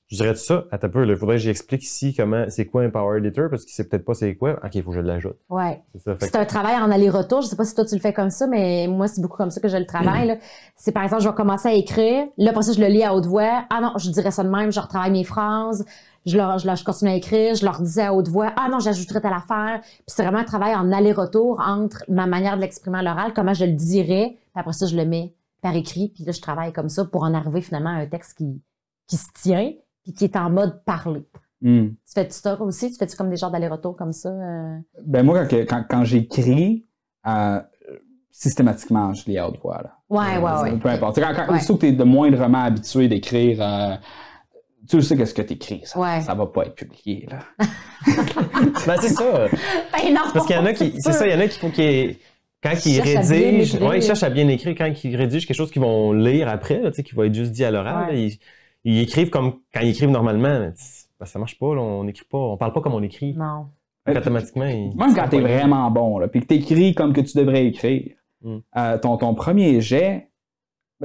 Je 0.07 0.15
dirais 0.15 0.33
tout 0.33 0.39
ça. 0.39 0.63
Attends 0.71 0.87
un 0.87 0.89
peu, 0.89 1.07
il 1.07 1.15
faudrait 1.15 1.35
que 1.35 1.41
j'explique 1.43 1.83
ici 1.83 2.15
comment, 2.15 2.45
c'est 2.49 2.65
quoi 2.65 2.81
un 2.81 2.89
Power 2.89 3.19
Editor, 3.19 3.47
parce 3.47 3.63
qu'il 3.63 3.73
sait 3.75 3.83
peut-être 3.87 4.03
pas 4.03 4.15
c'est 4.15 4.33
quoi. 4.33 4.53
OK, 4.63 4.73
il 4.73 4.81
faut 4.81 4.89
que 4.89 4.95
je 4.95 5.01
l'ajoute. 5.01 5.37
Ouais. 5.49 5.83
C'est 5.95 6.31
que- 6.31 6.37
un 6.39 6.45
travail 6.45 6.75
en 6.77 6.89
aller-retour. 6.89 7.41
Je 7.43 7.47
sais 7.47 7.55
pas 7.55 7.63
si 7.63 7.75
toi 7.75 7.85
tu 7.85 7.93
le 7.93 8.01
fais 8.01 8.11
comme 8.11 8.31
ça, 8.31 8.47
mais 8.47 8.87
moi 8.87 9.07
c'est 9.07 9.21
beaucoup 9.21 9.37
comme 9.37 9.51
ça 9.51 9.61
que 9.61 9.67
je 9.67 9.77
le 9.77 9.85
travaille. 9.85 10.39
C'est 10.75 10.91
par 10.91 11.03
exemple, 11.03 11.21
je 11.21 11.29
vais 11.29 11.35
commencer 11.35 11.69
à 11.69 11.73
écrire. 11.73 12.25
Là, 12.39 12.49
après 12.49 12.63
ça, 12.63 12.73
je 12.73 12.81
le 12.81 12.87
lis 12.87 13.03
à 13.03 13.13
haute 13.13 13.27
voix. 13.27 13.65
Ah 13.69 13.81
non, 13.81 13.91
je 13.99 14.09
dirais 14.09 14.31
ça 14.31 14.43
de 14.43 14.49
même. 14.49 14.71
Je 14.71 14.79
retravaille 14.79 15.11
mes 15.11 15.23
phrases. 15.23 15.85
Je, 16.30 16.38
leur, 16.38 16.57
je, 16.60 16.65
leur- 16.68 16.76
je 16.76 16.84
continue 16.84 17.11
à 17.11 17.15
écrire. 17.15 17.56
Je 17.56 17.65
leur 17.65 17.81
dis 17.81 17.99
à 17.99 18.14
haute 18.14 18.27
voix. 18.30 18.53
Ah 18.56 18.68
non, 18.72 18.80
j'ajouterais 18.80 19.22
telle 19.22 19.34
affaire. 19.34 19.80
Puis 19.81 20.03
c'est 20.07 20.23
vraiment 20.23 20.39
un 20.39 20.43
travail 20.45 20.76
en 20.76 20.91
aller-retour 20.91 21.61
entre 21.65 22.03
ma 22.07 22.26
manière 22.27 22.56
de 22.56 22.61
l'exprimer 22.61 22.99
à 22.99 23.03
l'oral, 23.03 23.34
comment 23.34 23.53
je 23.53 23.65
le 23.65 23.73
dirais. 23.73 24.38
Puis 24.38 24.60
après 24.60 24.73
ça, 24.73 24.85
je 24.85 24.95
le 24.95 25.06
mets 25.06 25.34
par 25.61 25.76
écrit. 25.76 26.10
Puis 26.14 26.23
là, 26.23 26.31
je 26.31 26.39
travaille 26.41 26.72
comme 26.72 26.89
ça 26.89 27.03
pour 27.06 27.23
en 27.23 27.34
arriver 27.34 27.61
finalement 27.61 27.89
à 27.89 27.99
un 27.99 28.06
texte 28.06 28.38
qui, 28.38 28.61
qui 29.07 29.18
se 29.18 29.27
tient 29.41 29.72
puis 30.03 30.14
qui 30.14 30.23
est 30.23 30.35
en 30.38 30.49
mode 30.49 30.81
parler. 30.85 31.27
Hmm. 31.61 31.88
Tu 31.89 32.14
fais-tu 32.15 32.31
ça 32.34 32.60
aussi? 32.61 32.89
Tu 32.89 32.97
fais-tu 32.97 33.18
comme 33.18 33.30
des 33.30 33.35
genres 33.35 33.51
d'aller-retour 33.51 33.95
comme 33.97 34.14
ça? 34.14 34.30
euh? 34.30 34.77
Ben, 35.06 35.26
moi, 35.26 35.45
quand, 35.45 35.57
quand, 35.68 35.84
quand 35.89 36.03
j'écris, 36.06 36.85
euh, 37.27 37.60
systématiquement, 38.31 39.14
je 39.14 39.26
lis 39.26 39.38
à 39.38 39.47
haute 39.49 39.60
voix, 39.61 39.81
là. 39.81 39.95
Ouais, 40.10 40.38
ouais, 40.38 40.49
Euh, 40.51 40.61
ouais. 40.64 40.77
Peu 40.77 40.89
importe. 40.89 41.19
Quand, 41.19 41.34
quand, 41.35 41.51
Ouais. 41.51 41.57
aussitôt 41.57 41.76
que 41.76 41.81
tu 41.81 41.88
es 41.88 41.91
de 41.91 42.03
moindrement 42.03 42.64
habitué 42.64 43.07
d'écrire, 43.07 43.60
euh, 43.61 43.95
tu 44.89 44.95
le 44.97 45.01
sais 45.01 45.15
qu'est-ce 45.15 45.33
que 45.33 45.41
tu 45.41 45.53
écris. 45.53 45.81
Ça, 45.85 45.99
Ouais. 45.99 46.21
ça 46.21 46.33
va 46.33 46.45
pas 46.47 46.63
être 46.65 46.75
publié, 46.75 47.27
là. 47.29 47.39
Ben, 48.87 48.95
c'est 48.99 49.09
ça. 49.09 49.47
Ben 49.93 50.13
non! 50.13 50.21
Parce 50.33 50.45
qu'il 50.45 50.55
y 50.55 50.59
en 50.59 50.65
a 50.65 50.73
qui, 50.73 50.93
c'est 50.99 51.11
ça, 51.11 51.27
il 51.27 51.33
y 51.33 51.35
en 51.35 51.39
a 51.39 51.47
qui 51.47 51.59
faut 51.59 51.69
qu'ils, 51.69 52.15
quand 52.63 52.71
ils 52.85 52.99
rédigent, 53.01 53.77
ouais, 53.87 53.99
ils 53.99 54.01
cherchent 54.03 54.23
à 54.23 54.29
bien 54.29 54.47
écrire, 54.47 54.75
quand 54.77 54.91
ils 55.03 55.15
rédigent 55.15 55.45
quelque 55.45 55.55
chose 55.57 55.71
qu'ils 55.71 55.81
vont 55.81 56.11
lire 56.13 56.47
après, 56.49 56.79
là, 56.79 56.89
tu 56.91 56.95
sais, 56.97 57.03
qui 57.03 57.15
va 57.15 57.25
être 57.27 57.33
juste 57.33 57.51
dit 57.51 57.63
à 57.63 57.71
l'oral, 57.71 58.09
Ouais. 58.09 58.21
ils, 58.23 58.39
ils 58.85 58.99
écrivent 59.01 59.29
comme 59.29 59.55
quand 59.73 59.81
ils 59.81 59.89
écrivent 59.89 60.09
normalement. 60.09 60.59
mais 60.59 60.73
ben, 61.19 61.25
ça 61.25 61.39
marche 61.39 61.57
pas, 61.59 61.75
là, 61.75 61.81
on 61.81 62.07
écrit 62.07 62.25
pas, 62.29 62.37
on 62.37 62.57
parle 62.57 62.73
pas 62.73 62.81
comme 62.81 62.93
on 62.95 63.03
écrit. 63.03 63.33
Non. 63.33 63.67
Donc, 64.07 64.17
automatiquement, 64.17 64.65
ils- 64.65 64.95
Même 64.95 65.13
quand 65.13 65.27
t'es 65.27 65.41
vraiment 65.41 65.91
bon, 65.91 66.17
là, 66.19 66.27
puis 66.27 66.41
que 66.41 66.45
t'écris 66.47 66.95
comme 66.95 67.13
que 67.13 67.21
tu 67.21 67.37
devrais 67.37 67.65
écrire, 67.65 68.13
Mm. 68.41 68.57
euh, 68.77 68.97
ton, 68.97 69.17
ton 69.17 69.33
premier 69.35 69.81
jet, 69.81 70.28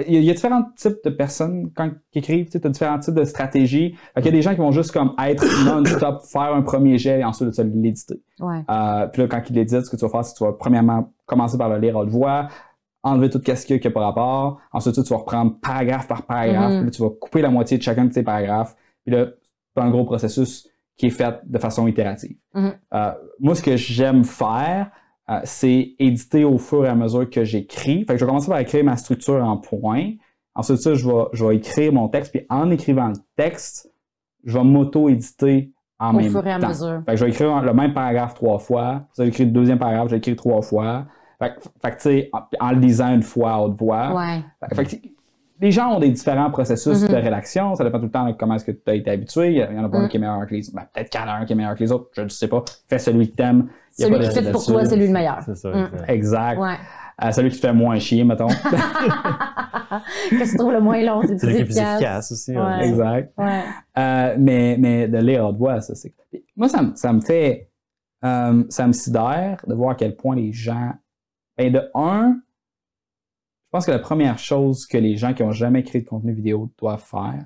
il 0.07 0.13
y, 0.13 0.17
a- 0.17 0.21
il 0.21 0.25
y 0.25 0.31
a 0.31 0.35
différents 0.35 0.65
types 0.77 0.97
de 1.05 1.11
personnes 1.11 1.71
quand 1.75 1.91
qui 2.11 2.19
écrivent, 2.19 2.49
tu 2.49 2.57
as 2.63 2.69
différents 2.71 2.99
types 2.99 3.15
de 3.15 3.25
stratégies. 3.25 3.97
Fait 4.15 4.23
qu'il 4.23 4.27
y 4.27 4.29
a 4.29 4.33
des 4.33 4.43
gens 4.43 4.51
qui 4.53 4.59
vont 4.61 4.73
juste 4.73 4.91
comme 4.93 5.13
être 5.25 5.45
non-stop, 5.65 6.23
faire 6.23 6.55
un 6.55 6.63
premier 6.63 6.99
jet 6.99 7.21
et 7.21 7.25
ensuite 7.25 7.57
l'éditer. 7.59 8.21
Ouais. 8.41 8.63
Euh, 8.71 9.07
puis 9.07 9.23
là, 9.23 9.29
quand 9.29 9.43
il 9.49 9.55
l'édite, 9.57 9.83
ce 9.85 9.91
que 9.91 9.97
tu 9.97 10.05
vas 10.05 10.11
faire, 10.11 10.25
c'est 10.25 10.33
que 10.35 10.39
tu 10.39 10.45
vas 10.45 10.53
premièrement 10.53 11.13
commencer 11.27 11.57
par 11.59 11.69
le 11.69 11.79
lire 11.79 11.97
à 11.97 12.01
haute 12.01 12.09
voix, 12.09 12.49
enlever 13.03 13.31
tout 13.31 13.41
ce 13.45 13.67
qu'il 13.67 13.83
y 13.83 13.87
a 13.87 13.91
pas 13.91 14.01
rapport. 14.01 14.59
Ensuite, 14.73 14.95
tu 15.03 15.11
vas 15.13 15.19
reprendre 15.19 15.57
paragraphe 15.61 16.09
par 16.09 16.23
paragraphe. 16.23 16.73
Mhm. 16.73 16.79
Puis 16.79 16.85
là, 16.87 16.91
tu 16.91 17.03
vas 17.03 17.11
couper 17.21 17.43
la 17.43 17.51
moitié 17.51 17.79
de 17.79 17.83
chacun 17.83 18.07
de 18.07 18.13
tes 18.13 18.23
paragraphes. 18.23 18.75
Puis 19.05 19.15
là, 19.15 19.27
c'est 19.77 19.83
un 19.83 19.91
gros 19.91 20.05
processus 20.05 20.69
qui 20.97 21.07
est 21.07 21.11
fait 21.11 21.41
de 21.45 21.59
façon 21.59 21.87
itérative. 21.87 22.37
Mhm. 22.55 22.73
Euh, 22.95 23.13
moi, 23.41 23.55
ce 23.55 23.63
que 23.63 23.77
j'aime 23.77 24.25
faire, 24.25 24.91
euh, 25.31 25.41
c'est 25.45 25.95
éditer 25.99 26.45
au 26.45 26.59
fur 26.59 26.85
et 26.85 26.89
à 26.89 26.95
mesure 26.95 27.29
que 27.31 27.45
j'écris. 27.45 28.05
Fait 28.05 28.15
que 28.15 28.19
je 28.19 28.25
vais 28.25 28.29
commencer 28.29 28.49
par 28.51 28.59
écrire 28.59 28.85
ma 28.85 28.97
structure 28.97 29.43
en 29.45 29.57
points. 29.57 30.13
Ensuite, 30.55 30.79
ça, 30.79 30.95
je 30.95 31.07
vais, 31.07 31.25
je 31.33 31.45
vais 31.45 31.57
écrire 31.57 31.93
mon 31.93 32.09
texte. 32.09 32.33
Puis 32.33 32.47
en 32.51 32.71
écrivant 32.71 33.09
le 33.09 33.15
texte, 33.37 33.91
je 34.45 34.57
vais 34.59 34.65
m'auto-éditer 34.65 35.73
en 35.99 36.15
Au 36.15 36.19
même 36.19 36.31
fur 36.31 36.47
et 36.47 36.53
à 36.53 36.59
temps. 36.59 36.69
mesure. 36.69 37.03
Fait 37.07 37.13
que 37.13 37.17
je 37.17 37.25
vais 37.25 37.31
écrire 37.31 37.63
le 37.63 37.73
même 37.75 37.95
paragraphe 37.95 38.35
trois 38.35 38.59
fois. 38.59 39.07
Ça, 39.13 39.25
j'écris 39.25 39.47
le 39.47 39.51
deuxième 39.53 39.79
paragraphe, 39.79 40.13
écrire 40.13 40.37
trois 40.37 40.61
fois. 40.63 41.07
Fait, 41.41 41.55
que- 41.57 41.89
tu 41.89 42.01
sais, 42.01 42.31
en, 42.33 42.41
en 42.61 42.71
le 42.73 42.79
lisant 42.79 43.13
une 43.15 43.23
fois 43.23 43.53
à 43.55 43.59
haute 43.61 43.79
voix. 43.79 44.15
Ouais. 44.15 44.43
Fait 44.75 44.85
que, 44.85 44.97
les 45.61 45.71
gens 45.71 45.95
ont 45.97 46.01
des 46.01 46.11
différents 46.11 46.51
processus 46.51 47.03
Mhm. 47.03 47.09
de 47.09 47.15
rédaction. 47.15 47.75
Ça 47.75 47.85
dépend 47.85 47.99
tout 47.99 48.07
le 48.07 48.11
temps 48.11 48.27
de 48.27 48.33
comment 48.33 48.55
est-ce 48.57 48.65
que 48.65 48.73
tu 48.73 48.83
as 48.91 48.95
été 48.95 49.11
habitué. 49.11 49.53
Il 49.53 49.57
y 49.57 49.79
en 49.79 49.85
a 49.85 49.89
pas 49.89 49.99
un 49.99 50.03
Mhm. 50.03 50.09
qui 50.09 50.17
est 50.17 50.21
meilleur 50.21 50.47
que 50.47 50.55
les 50.55 50.67
autres. 50.69 50.77
Ben, 50.77 50.87
peut-être 50.93 51.11
qu'il 51.11 51.21
y 51.21 51.25
en 51.25 51.29
a 51.29 51.33
un 51.33 51.45
qui 51.45 51.53
est 51.53 51.57
meilleur 51.57 51.75
que 51.75 51.81
les 51.81 51.93
autres. 51.93 52.11
Je 52.13 52.23
ne 52.23 52.29
sais 52.29 52.49
pas. 52.49 52.63
Fais 52.89 52.99
celui 52.99 53.31
que 53.31 53.37
t'aimes. 53.37 53.69
Celui 53.97 54.19
qui 54.19 54.27
de 54.27 54.31
fait 54.33 54.51
pour 54.51 54.65
toi, 54.67 54.85
c'est 54.85 54.97
lui 54.97 55.07
le 55.07 55.13
meilleur. 55.13 55.39
C'est 55.45 55.55
ça. 55.57 55.69
Mm. 55.71 55.91
exact. 56.09 56.59
Ouais. 56.61 56.75
Euh, 57.23 57.31
celui 57.31 57.51
qui 57.51 57.57
te 57.61 57.67
fait 57.69 57.73
moins 57.73 57.97
chier, 58.01 58.25
mettons. 58.25 58.49
que 60.31 60.51
tu 60.51 60.57
trouves 60.57 60.73
le 60.73 60.81
moins 60.81 61.01
long, 61.03 61.23
c'est 61.23 61.39
C'est 61.39 61.47
le 61.47 61.53
plus 61.59 61.65
plus 61.67 61.79
efficace. 61.79 62.33
aussi. 62.33 62.57
Ouais. 62.57 62.89
exact. 62.89 63.33
Ouais. 63.39 63.63
Euh, 63.99 64.35
mais, 64.39 64.77
mais 64.79 65.09
de 65.09 65.19
lire 65.19 65.45
à 65.45 65.49
haute 65.49 65.57
voix, 65.57 65.81
ça, 65.81 65.95
c'est. 65.95 66.13
Moi, 66.57 66.69
ça, 66.69 66.83
me- 66.83 66.95
ça 66.97 67.13
me 67.13 67.21
fait. 67.21 67.69
euh, 68.25 68.65
ça 68.71 68.87
me 68.87 68.93
sidère 68.93 69.59
de 69.67 69.75
voir 69.75 69.91
à 69.91 69.95
quel 69.95 70.17
point 70.17 70.35
les 70.35 70.51
gens. 70.53 70.93
Ben, 71.59 71.71
de 71.73 71.83
un, 71.95 72.39
pense 73.77 73.87
que 73.87 73.91
la 73.91 73.99
première 73.99 74.39
chose 74.39 74.87
que 74.87 74.97
les 74.99 75.17
gens 75.17 75.35
qui 75.35 75.43
n'ont 75.43 75.53
jamais 75.53 75.83
créé 75.83 76.03
de 76.03 76.09
contenu 76.09 76.33
vidéo 76.33 76.71
doivent 76.79 77.03
faire, 77.05 77.45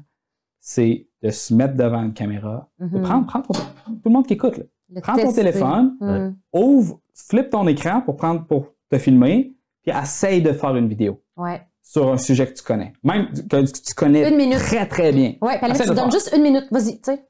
c'est 0.60 1.08
de 1.22 1.30
se 1.30 1.54
mettre 1.54 1.74
devant 1.74 2.02
une 2.02 2.12
caméra. 2.12 2.68
de 2.78 2.84
Mhm. 2.98 3.02
prendre, 3.02 3.26
prendre 3.26 3.46
ton- 3.46 3.54
tout 3.94 4.00
le 4.04 4.10
monde 4.10 4.26
qui 4.26 4.34
écoute, 4.34 4.58
là. 4.58 4.64
Prends 5.02 5.16
ton 5.16 5.32
téléphone, 5.32 5.96
Mm. 6.00 6.36
ouvre, 6.52 7.00
flippe 7.14 7.50
ton 7.50 7.66
écran 7.66 8.00
pour 8.02 8.16
prendre 8.16 8.46
pour 8.46 8.68
te 8.90 8.98
filmer, 8.98 9.54
puis 9.82 9.92
essaye 9.96 10.40
de 10.42 10.52
faire 10.52 10.74
une 10.76 10.88
vidéo 10.88 11.22
Ouais. 11.36 11.60
sur 11.82 12.12
un 12.12 12.16
sujet 12.18 12.46
que 12.46 12.52
tu 12.54 12.62
connais. 12.62 12.92
Même 13.02 13.28
que 13.32 13.62
tu 13.80 13.94
connais 13.94 14.28
Une 14.30 14.36
minute. 14.36 14.58
très 14.58 14.86
très 14.86 15.12
bien. 15.12 15.34
Ouais, 15.42 15.58
Essaie 15.62 15.82
tu 15.84 15.88
donnes 15.88 15.96
faire. 15.96 16.10
juste 16.10 16.32
une 16.36 16.42
minute. 16.42 16.66
Vas-y, 16.70 17.00
tu 17.00 17.12
sais. 17.12 17.24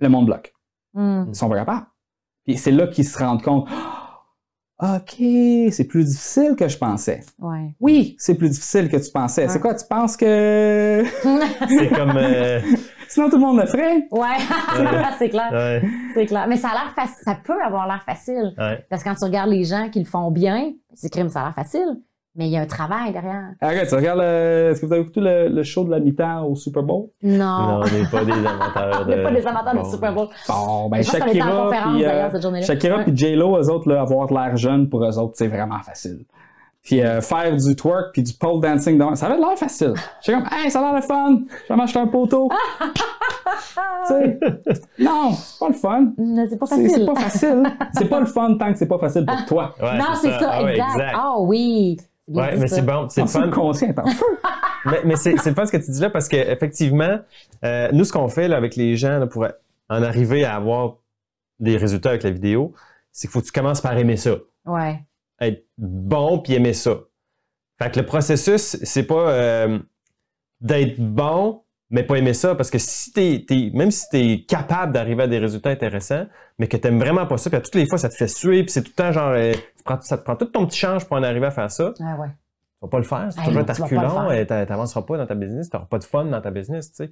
Le 0.00 0.08
monde 0.08 0.26
bloque. 0.26 0.52
Mm. 0.94 1.24
Ils 1.28 1.34
sont 1.34 1.48
pas 1.48 1.56
capables. 1.56 1.86
Puis 2.44 2.56
c'est 2.56 2.70
là 2.72 2.86
qu'ils 2.86 3.06
se 3.06 3.18
rendent 3.18 3.42
compte. 3.42 3.68
OK, 4.80 5.16
c'est 5.72 5.86
plus 5.88 6.04
difficile 6.04 6.54
que 6.56 6.68
je 6.68 6.78
pensais. 6.78 7.20
Ouais. 7.40 7.74
Oui, 7.80 8.14
c'est 8.18 8.34
plus 8.36 8.48
difficile 8.48 8.88
que 8.88 8.96
tu 8.96 9.10
pensais. 9.10 9.42
Ouais. 9.42 9.48
C'est 9.48 9.58
quoi, 9.60 9.74
tu 9.74 9.84
penses 9.88 10.16
que 10.16 11.04
C'est 11.68 11.88
comme. 11.88 12.16
euh, 12.16 12.60
sinon 13.08 13.28
tout 13.28 13.36
le 13.36 13.42
monde 13.42 13.58
le 13.60 13.66
ferait? 13.66 14.06
ouais, 14.12 14.36
c'est 15.18 15.30
clair. 15.30 15.48
ouais, 15.52 15.82
C'est 16.14 16.26
clair. 16.26 16.46
Mais 16.48 16.56
ça 16.56 16.68
a 16.68 16.72
l'air 16.74 16.92
facile. 16.94 17.22
Ça 17.24 17.34
peut 17.42 17.60
avoir 17.60 17.88
l'air 17.88 18.02
facile. 18.04 18.54
ouais. 18.56 18.86
Parce 18.88 19.02
que 19.02 19.08
quand 19.08 19.16
tu 19.16 19.24
regardes 19.24 19.50
les 19.50 19.64
gens 19.64 19.88
qui 19.90 19.98
le 19.98 20.04
font 20.04 20.30
bien, 20.30 20.72
c'est 20.94 21.10
crime, 21.10 21.28
ça 21.28 21.40
a 21.40 21.44
l'air 21.46 21.54
facile. 21.54 22.00
Mais 22.38 22.46
il 22.46 22.52
y 22.52 22.56
a 22.56 22.60
un 22.60 22.66
travail 22.66 23.12
derrière. 23.12 23.48
Arrête, 23.60 23.88
tu 23.88 23.94
regardes 23.96 24.20
le... 24.20 24.68
Est-ce 24.70 24.80
que 24.80 24.86
vous 24.86 24.92
avez 24.92 25.02
écouté 25.02 25.20
le, 25.20 25.48
le 25.48 25.62
show 25.64 25.82
de 25.84 25.90
la 25.90 25.98
mi-temps 25.98 26.44
au 26.46 26.54
Super 26.54 26.84
Bowl? 26.84 27.08
Non. 27.22 27.34
Non, 27.36 27.80
on 27.80 27.84
n'est 27.84 28.06
pas 28.08 28.24
des 28.24 28.32
amateurs 28.46 29.00
On 29.02 29.04
de. 29.04 29.10
n'est 29.16 29.22
pas 29.24 29.32
des 29.32 29.46
amateurs 29.46 29.74
Bon. 29.74 29.82
de 29.82 29.88
Super 29.92 30.14
Bowl. 30.14 30.28
Bon, 30.48 30.88
ben 30.88 31.02
Je 31.02 31.10
pense 31.10 31.20
qu'on 31.20 31.26
était 31.26 31.42
en 31.42 31.46
Shakira 31.46 31.62
conférence, 31.64 31.94
puis 31.96 32.04
euh, 32.06 32.30
cette 32.30 32.42
journée-là. 32.42 32.66
Shakira 32.66 32.98
puis 33.02 33.12
J-Lo, 33.16 33.56
eux 33.58 33.70
autres, 33.70 33.88
là, 33.92 34.00
avoir 34.02 34.28
de 34.28 34.34
l'air 34.34 34.56
jeune, 34.56 34.88
pour 34.88 35.04
eux 35.04 35.18
autres, 35.18 35.32
c'est 35.36 35.48
vraiment 35.48 35.80
facile. 35.82 36.20
Puis 36.80 37.02
euh, 37.02 37.20
faire 37.20 37.54
du 37.56 37.74
twerk 37.76 38.12
puis 38.12 38.22
du 38.22 38.32
pole 38.32 38.60
dancing, 38.60 38.96
devant, 38.96 39.14
ça 39.16 39.26
avait 39.26 39.34
de 39.36 39.40
l'air 39.40 39.58
facile. 39.58 39.92
J'étais 40.22 40.38
comme, 40.38 40.48
hey, 40.52 40.70
ça 40.70 40.78
a 40.78 40.82
l'air 40.82 40.94
le 40.94 41.02
fun, 41.02 41.40
je 41.66 41.72
vais 41.72 41.76
m'acheter 41.76 41.98
un 41.98 42.06
poteau. 42.06 42.48
tu 44.06 44.14
sais, 44.14 44.38
non, 44.98 45.32
c'est 45.32 45.58
pas 45.58 45.68
le 45.68 45.74
fun. 45.74 46.06
C'est 46.48 46.56
pas 46.58 46.66
C'est 46.66 46.76
c'est 46.76 46.88
facile. 46.88 47.06
pas 47.06 47.14
facile. 47.20 47.62
C'est 47.94 48.08
pas 48.08 48.20
le 48.20 48.26
fun 48.26 48.54
tant 48.58 48.72
que 48.72 48.78
c'est 48.78 48.86
pas 48.88 48.98
facile 48.98 49.26
pour 49.26 49.44
toi. 49.44 49.74
Ouais, 49.82 49.98
non, 49.98 50.04
c'est 50.14 50.30
ça, 50.30 50.50
Ah 50.52 50.62
ouais, 50.62 50.70
exact. 50.78 51.12
Ah 51.14 51.34
oui. 51.40 51.96
C'est 52.00 52.04
bien 52.04 52.08
Ouais, 52.28 52.56
mais 52.56 52.68
c'est 52.68 52.82
bon, 52.82 53.08
c'est 53.08 53.22
fun. 53.26 53.50
feu. 54.06 54.26
mais 54.84 55.00
mais 55.04 55.16
c'est 55.16 55.36
c'est 55.38 55.50
le 55.50 55.54
fun 55.56 55.66
ce 55.66 55.72
que 55.72 55.76
tu 55.78 55.90
dis 55.90 56.00
là 56.00 56.10
parce 56.10 56.28
que 56.28 56.36
effectivement, 56.36 57.18
euh, 57.64 57.88
nous 57.92 58.04
ce 58.04 58.12
qu'on 58.12 58.28
fait 58.28 58.48
là, 58.48 58.56
avec 58.56 58.76
les 58.76 58.96
gens 58.96 59.18
là, 59.18 59.26
pour 59.26 59.46
en 59.88 60.02
arriver 60.02 60.44
à 60.44 60.54
avoir 60.56 60.96
des 61.58 61.76
résultats 61.76 62.10
avec 62.10 62.22
la 62.22 62.30
vidéo, 62.30 62.72
c'est 63.12 63.26
qu'il 63.28 63.32
faut 63.32 63.40
que 63.40 63.46
tu 63.46 63.52
commences 63.52 63.80
par 63.80 63.96
aimer 63.96 64.16
ça, 64.16 64.36
Ouais. 64.66 65.00
être 65.40 65.64
bon 65.78 66.38
puis 66.38 66.54
aimer 66.54 66.74
ça. 66.74 66.98
Fait 67.80 67.90
que 67.92 67.98
le 68.00 68.06
processus, 68.06 68.76
c'est 68.82 69.04
pas 69.04 69.30
euh, 69.30 69.78
d'être 70.60 71.00
bon 71.00 71.62
mais 71.90 72.02
pas 72.02 72.16
aimer 72.16 72.34
ça 72.34 72.54
parce 72.54 72.70
que 72.70 72.78
si 72.78 73.12
t'es, 73.12 73.44
t'es- 73.48 73.70
même 73.74 73.90
si 73.90 74.06
tu 74.10 74.16
es 74.18 74.44
capable 74.44 74.92
d'arriver 74.92 75.22
à 75.22 75.26
des 75.26 75.38
résultats 75.38 75.70
intéressants, 75.70 76.26
mais 76.58 76.66
que 76.68 76.76
t'aimes 76.76 76.98
vraiment 76.98 77.26
pas 77.26 77.38
ça, 77.38 77.48
puis 77.50 77.56
à 77.56 77.60
toutes 77.60 77.74
les 77.76 77.86
fois 77.86 77.98
ça 77.98 78.08
te 78.08 78.14
fait 78.14 78.28
suer, 78.28 78.62
puis 78.62 78.70
c'est 78.72 78.82
tout 78.82 78.92
le 78.96 79.02
temps 79.02 79.12
genre, 79.12 79.30
euh, 79.30 79.52
tu 79.52 79.82
prends- 79.84 80.00
ça 80.00 80.18
te 80.18 80.22
prend 80.24 80.36
tout 80.36 80.44
ton 80.46 80.66
petit 80.66 80.78
change 80.78 81.06
pour 81.06 81.16
en 81.16 81.22
arriver 81.22 81.46
à 81.46 81.50
faire 81.50 81.70
ça, 81.70 81.94
Ah 82.00 82.16
ouais. 82.20 82.28
tu 82.28 82.34
vas 82.82 82.88
pas 82.88 82.98
le 82.98 83.04
faire. 83.04 83.28
C'est 83.30 83.42
toujours 83.42 83.62
reculons 83.84 84.30
et 84.32 84.46
t'a- 84.46 84.66
t'avanceras 84.66 85.02
pas 85.02 85.16
dans 85.16 85.26
ta 85.26 85.34
business, 85.34 85.70
t'auras 85.70 85.86
pas 85.86 85.98
de 85.98 86.04
fun 86.04 86.24
dans 86.26 86.40
ta 86.40 86.50
business, 86.50 86.90
tu 86.90 86.96
sais. 87.04 87.10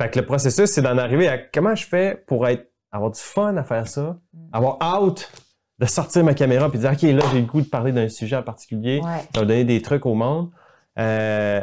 Fait 0.00 0.10
que 0.10 0.18
le 0.18 0.26
processus, 0.26 0.66
c'est 0.70 0.82
d'en 0.82 0.98
arriver 0.98 1.28
à 1.28 1.38
comment 1.38 1.74
je 1.74 1.86
fais 1.86 2.22
pour 2.26 2.46
être, 2.46 2.66
avoir 2.92 3.10
du 3.10 3.20
fun 3.20 3.56
à 3.56 3.64
faire 3.64 3.86
ça, 3.88 4.16
Mm. 4.34 4.38
avoir 4.52 4.76
hâte 4.82 5.32
de 5.78 5.86
sortir 5.86 6.22
ma 6.24 6.34
caméra 6.34 6.68
puis 6.68 6.78
dire, 6.78 6.90
OK, 6.92 7.02
là, 7.02 7.22
j'ai 7.32 7.40
le 7.40 7.46
goût 7.46 7.62
de 7.62 7.66
parler 7.68 7.92
d'un 7.92 8.08
sujet 8.10 8.36
en 8.36 8.42
particulier, 8.42 9.00
Ouais. 9.02 9.24
va 9.34 9.40
donner 9.46 9.64
des 9.64 9.80
trucs 9.80 10.04
au 10.04 10.12
monde. 10.14 10.50
Euh, 10.98 11.62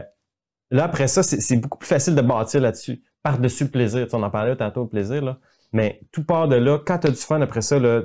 là, 0.71 0.83
après 0.85 1.07
ça, 1.07 1.23
c'est 1.23 1.57
beaucoup 1.57 1.77
plus 1.77 1.87
facile 1.87 2.15
de 2.15 2.21
bâtir 2.21 2.61
là-dessus, 2.61 3.01
par-dessus 3.23 3.65
le 3.65 3.69
plaisir. 3.71 4.03
Tu 4.05 4.09
sais, 4.11 4.15
on 4.15 4.23
en 4.23 4.29
parlait 4.29 4.55
tantôt, 4.55 4.83
le 4.83 4.89
plaisir, 4.89 5.23
là. 5.23 5.37
Mais 5.73 5.99
tout 6.11 6.23
part 6.23 6.47
de 6.47 6.55
là. 6.55 6.79
Quand 6.85 6.97
tu 6.99 7.07
as 7.07 7.09
du 7.11 7.17
fun 7.17 7.41
après 7.41 7.61
ça, 7.61 7.77
là, 7.77 8.01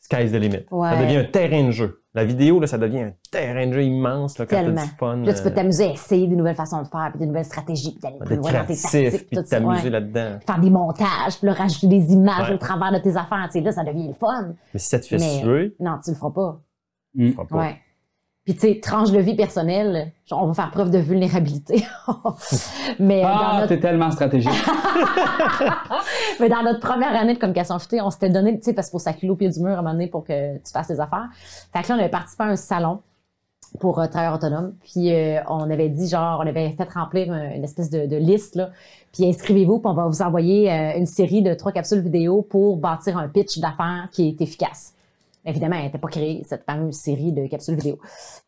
sky's 0.00 0.32
the 0.32 0.36
limit. 0.36 0.66
Ouais. 0.70 0.90
Ça 0.90 1.02
devient 1.02 1.16
un 1.18 1.24
terrain 1.24 1.64
de 1.66 1.70
jeu. 1.70 2.02
La 2.14 2.24
vidéo, 2.24 2.58
là, 2.58 2.66
ça 2.66 2.78
devient 2.78 3.00
un 3.02 3.12
terrain 3.30 3.66
de 3.66 3.72
jeu 3.72 3.82
immense 3.84 4.38
là, 4.38 4.46
quand 4.46 4.56
tu 4.56 4.60
as 4.60 4.64
Tellement. 4.64 4.82
du 4.82 4.88
fun. 4.98 5.16
Là, 5.18 5.34
tu 5.34 5.42
peux 5.42 5.48
euh, 5.50 5.52
t'amuser 5.52 5.84
à 5.84 5.92
essayer 5.92 6.26
des 6.26 6.34
nouvelles 6.34 6.56
façons 6.56 6.82
de 6.82 6.88
faire, 6.88 7.10
puis 7.10 7.20
des 7.20 7.26
nouvelles 7.26 7.44
stratégies, 7.44 7.92
puis 7.92 8.00
d'aller 8.00 8.18
plus 8.24 8.36
loin 8.36 8.52
dans 8.52 8.64
tes 8.64 8.74
créatif, 8.74 8.90
tactiques, 9.12 9.26
puis 9.28 9.36
tout 9.36 9.42
de 9.42 9.46
ça. 9.46 9.60
t'amuser 9.60 9.84
ouais. 9.84 9.90
là-dedans. 9.90 10.38
Faire 10.44 10.58
des 10.60 10.70
montages, 10.70 11.38
puis 11.38 11.46
là, 11.46 11.52
rajouter 11.52 11.86
des 11.86 12.12
images 12.12 12.48
Ouais. 12.48 12.54
au 12.54 12.58
travers 12.58 12.90
de 12.92 12.98
tes 12.98 13.10
affaires. 13.16 13.44
Tu 13.46 13.58
sais, 13.58 13.60
là, 13.60 13.70
ça 13.72 13.84
devient 13.84 14.08
le 14.08 14.14
fun. 14.14 14.54
Mais 14.74 14.80
si 14.80 14.88
ça 14.88 14.98
te 14.98 15.06
fait 15.06 15.18
Mais- 15.18 15.38
suer, 15.40 15.76
Non, 15.78 15.98
tu 16.02 16.10
le 16.10 16.16
feras 16.16 16.30
pas. 16.30 16.60
tu 17.14 17.26
le 17.26 17.32
feras 17.32 17.44
pas. 17.44 17.70
Puis, 18.48 18.56
tu 18.56 18.66
sais, 18.66 18.80
tranche 18.80 19.10
de 19.10 19.18
vie 19.18 19.34
personnelle, 19.34 20.10
genre, 20.24 20.42
on 20.42 20.46
va 20.46 20.54
faire 20.54 20.70
preuve 20.70 20.90
de 20.90 20.96
vulnérabilité. 20.96 21.84
Mais, 22.98 23.22
euh, 23.22 23.28
Ah, 23.28 23.56
notre, 23.56 23.68
t'es 23.68 23.78
tellement 23.78 24.10
stratégique. 24.10 24.50
mais 26.40 26.48
dans 26.48 26.62
notre 26.62 26.80
première 26.80 27.14
année 27.14 27.34
de 27.34 27.38
communication 27.38 27.78
futée, 27.78 28.00
on 28.00 28.08
s'était 28.10 28.30
donné, 28.30 28.56
tu 28.58 28.64
sais, 28.64 28.72
parce 28.72 28.88
qu'il 28.88 28.92
faut 28.92 28.98
s'acculer 29.04 29.30
au 29.30 29.36
pied 29.36 29.50
du 29.50 29.60
mur 29.60 29.72
à 29.72 29.72
un 29.74 29.76
moment 29.82 29.92
donné 29.92 30.06
pour 30.06 30.24
que 30.24 30.56
tu 30.56 30.72
fasses 30.72 30.88
tes 30.88 30.98
affaires. 30.98 31.28
Fait 31.74 31.82
que 31.82 31.88
là, 31.88 31.96
on 31.96 31.98
avait 31.98 32.08
participé 32.08 32.44
à 32.44 32.46
un 32.46 32.56
salon 32.56 33.00
pour 33.80 33.98
euh, 34.00 34.06
travailleurs 34.06 34.36
autonomes. 34.36 34.72
Puis 34.82 35.12
euh, 35.12 35.40
on 35.48 35.70
avait 35.70 35.90
dit, 35.90 36.08
genre, 36.08 36.40
on 36.42 36.46
avait 36.46 36.70
fait 36.70 36.88
remplir 36.90 37.30
un- 37.30 37.50
une 37.54 37.64
espèce 37.64 37.90
de, 37.90 38.06
de 38.06 38.16
liste, 38.16 38.56
là. 38.56 38.70
Puis 39.12 39.28
inscrivez-vous, 39.28 39.78
puis 39.78 39.90
on 39.90 39.94
va 39.94 40.06
vous 40.06 40.22
envoyer 40.22 40.72
euh, 40.72 40.96
une 40.96 41.04
série 41.06 41.42
de 41.42 41.52
trois 41.52 41.72
capsules 41.72 42.00
vidéo 42.00 42.40
pour 42.48 42.78
bâtir 42.78 43.18
un 43.18 43.28
pitch 43.28 43.58
d'affaires 43.58 44.08
qui 44.10 44.28
est 44.28 44.40
efficace. 44.40 44.94
Évidemment, 45.48 45.76
elle 45.76 45.84
n'était 45.84 45.98
pas 45.98 46.08
créée, 46.08 46.42
cette 46.46 46.64
fameuse 46.64 46.94
série 46.94 47.32
de 47.32 47.46
capsules 47.46 47.74
vidéo. 47.74 47.98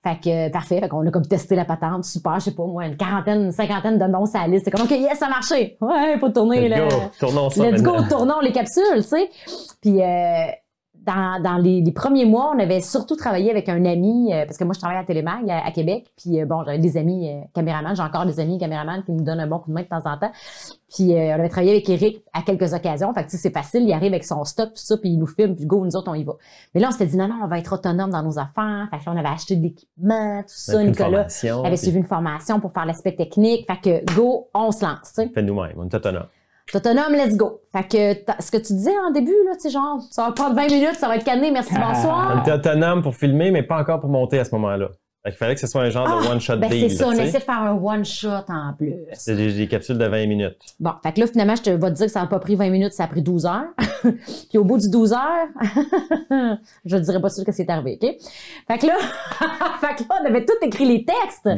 Fait 0.04 0.20
que, 0.22 0.48
euh, 0.48 0.50
parfait. 0.50 0.80
Fait 0.80 0.88
qu'on 0.88 1.06
a 1.06 1.10
comme 1.10 1.26
testé 1.26 1.56
la 1.56 1.64
patente. 1.64 2.04
Super, 2.04 2.34
je 2.40 2.44
sais 2.44 2.54
pas, 2.54 2.66
moi, 2.66 2.84
une 2.84 2.96
quarantaine, 2.98 3.44
une 3.46 3.52
cinquantaine 3.52 3.98
de 3.98 4.04
noms 4.04 4.26
à 4.34 4.40
la 4.40 4.48
liste. 4.48 4.66
C'est 4.66 4.70
comme, 4.70 4.82
OK, 4.82 4.90
yes, 4.90 5.18
ça 5.18 5.26
a 5.26 5.30
marché. 5.30 5.78
Ouais, 5.80 6.18
faut 6.20 6.28
tourner, 6.28 6.68
Let's 6.68 6.78
là. 6.78 6.88
go, 6.88 6.96
tournons 7.18 7.48
ça 7.50 7.70
Let's 7.70 7.82
go, 7.82 7.96
tournons 8.08 8.40
les 8.40 8.52
capsules, 8.52 8.82
tu 8.96 9.02
sais. 9.02 9.30
Puis 9.80 10.02
euh, 10.02 10.46
dans, 11.10 11.42
dans 11.42 11.56
les, 11.56 11.80
les 11.80 11.92
premiers 11.92 12.24
mois, 12.24 12.52
on 12.54 12.58
avait 12.58 12.80
surtout 12.80 13.16
travaillé 13.16 13.50
avec 13.50 13.68
un 13.68 13.84
ami, 13.84 14.32
euh, 14.32 14.44
parce 14.44 14.56
que 14.56 14.64
moi, 14.64 14.74
je 14.74 14.78
travaille 14.78 14.98
à 14.98 15.04
Télémag 15.04 15.50
à, 15.50 15.66
à 15.66 15.70
Québec. 15.72 16.12
Puis 16.16 16.40
euh, 16.40 16.46
bon, 16.46 16.62
j'avais 16.64 16.78
des 16.78 16.96
amis 16.96 17.28
euh, 17.28 17.40
caméramans. 17.54 17.94
J'ai 17.94 18.02
encore 18.02 18.26
des 18.26 18.38
amis 18.38 18.58
caméramans 18.58 19.02
qui 19.04 19.12
nous 19.12 19.24
donnent 19.24 19.40
un 19.40 19.46
bon 19.46 19.58
coup 19.58 19.70
de 19.70 19.74
main 19.74 19.82
de 19.82 19.88
temps 19.88 20.04
en 20.04 20.16
temps. 20.16 20.30
Puis 20.94 21.14
euh, 21.14 21.32
on 21.32 21.40
avait 21.40 21.48
travaillé 21.48 21.72
avec 21.72 21.88
Eric 21.88 22.24
à 22.32 22.42
quelques 22.42 22.72
occasions. 22.74 23.12
Fait 23.12 23.24
que 23.24 23.30
tu 23.30 23.36
sais, 23.36 23.42
c'est 23.42 23.52
facile, 23.52 23.82
il 23.82 23.92
arrive 23.92 24.12
avec 24.12 24.24
son 24.24 24.44
stock, 24.44 24.68
tout 24.68 24.76
ça, 24.76 24.96
puis 24.96 25.10
il 25.10 25.18
nous 25.18 25.26
filme, 25.26 25.54
puis 25.56 25.66
go, 25.66 25.84
nous 25.84 25.96
autres, 25.96 26.10
on 26.10 26.14
y 26.14 26.24
va. 26.24 26.34
Mais 26.74 26.80
là, 26.80 26.88
on 26.88 26.92
s'était 26.92 27.06
dit, 27.06 27.16
non, 27.16 27.28
non, 27.28 27.40
on 27.42 27.46
va 27.46 27.58
être 27.58 27.72
autonome 27.72 28.10
dans 28.10 28.22
nos 28.22 28.38
affaires. 28.38 28.88
Fait 28.90 28.98
que 28.98 29.04
là, 29.06 29.12
on 29.12 29.16
avait 29.16 29.28
acheté 29.28 29.56
de 29.56 29.62
l'équipement, 29.62 30.42
tout 30.42 30.48
ça. 30.48 30.82
Nicolas 30.82 31.26
avait 31.42 31.68
puis 31.68 31.78
suivi 31.78 31.98
une 31.98 32.04
formation 32.04 32.60
pour 32.60 32.72
faire 32.72 32.86
l'aspect 32.86 33.14
technique. 33.16 33.66
Fait 33.66 34.04
que 34.04 34.14
go, 34.14 34.48
on 34.54 34.70
se 34.70 34.84
lance, 34.84 35.12
tu 35.14 35.22
sais. 35.22 35.28
Fait 35.28 35.42
nous-mêmes, 35.42 35.74
on 35.76 35.88
est 35.88 35.94
autonome. 35.94 36.26
Autonome, 36.74 37.14
let's 37.14 37.36
go. 37.36 37.60
Fait 37.72 37.82
que 38.26 38.32
ce 38.42 38.50
que 38.50 38.56
tu 38.58 38.72
disais 38.74 38.96
en 39.06 39.10
début, 39.10 39.34
là, 39.44 39.52
tu 39.54 39.62
sais, 39.62 39.70
genre, 39.70 40.00
ça 40.10 40.26
va 40.26 40.32
prendre 40.32 40.54
20 40.54 40.66
minutes, 40.68 40.94
ça 40.96 41.08
va 41.08 41.16
être 41.16 41.24
canné, 41.24 41.50
merci, 41.50 41.74
On 41.76 41.80
bonsoir. 41.88 42.38
était 42.40 42.52
autonome 42.52 43.02
pour 43.02 43.14
filmer, 43.16 43.50
mais 43.50 43.62
pas 43.62 43.78
encore 43.80 44.00
pour 44.00 44.10
monter 44.10 44.38
à 44.38 44.44
ce 44.44 44.54
moment-là. 44.54 44.88
Fait 45.22 45.30
qu'il 45.32 45.38
fallait 45.38 45.54
que 45.54 45.60
ce 45.60 45.66
soit 45.66 45.82
un 45.82 45.90
genre 45.90 46.06
de 46.06 46.26
Ah, 46.26 46.32
one-shot 46.32 46.56
Ben, 46.56 46.70
deal. 46.70 46.88
c'est 46.90 46.96
ça, 46.96 47.08
on 47.08 47.12
essaie 47.12 47.38
de 47.40 47.44
faire 47.44 47.60
un 47.60 47.72
one-shot 47.74 48.28
en 48.48 48.72
plus. 48.76 48.94
C'est 49.12 49.36
des, 49.36 49.52
des 49.52 49.68
capsules 49.68 49.98
de 49.98 50.06
20 50.06 50.26
minutes. 50.26 50.56
Bon, 50.78 50.92
fait 51.02 51.12
que 51.12 51.20
là, 51.20 51.26
finalement, 51.26 51.56
je 51.56 51.62
te 51.62 51.68
vais 51.70 51.78
te 51.90 51.94
dire 51.94 52.06
que 52.06 52.12
ça 52.12 52.20
n'a 52.22 52.26
pas 52.26 52.38
pris 52.38 52.56
20 52.56 52.70
minutes, 52.70 52.94
ça 52.94 53.04
a 53.04 53.06
pris 53.06 53.20
12 53.20 53.44
heures. 53.44 53.66
Puis 54.48 54.56
au 54.56 54.64
bout 54.64 54.78
du 54.78 54.88
12 54.88 55.12
heures, 55.12 55.48
je 56.86 56.96
ne 56.96 57.00
dirais 57.00 57.20
pas 57.20 57.28
sûr 57.28 57.44
que 57.44 57.52
c'est 57.52 57.68
arrivé, 57.68 57.98
OK? 58.02 58.14
Fait 58.66 58.78
que 58.78 58.86
là, 58.86 58.96
fait 59.80 59.94
que 60.02 60.08
là, 60.08 60.16
on 60.22 60.26
avait 60.26 60.46
tout 60.46 60.54
écrit 60.62 60.86
les 60.86 61.04
textes. 61.04 61.50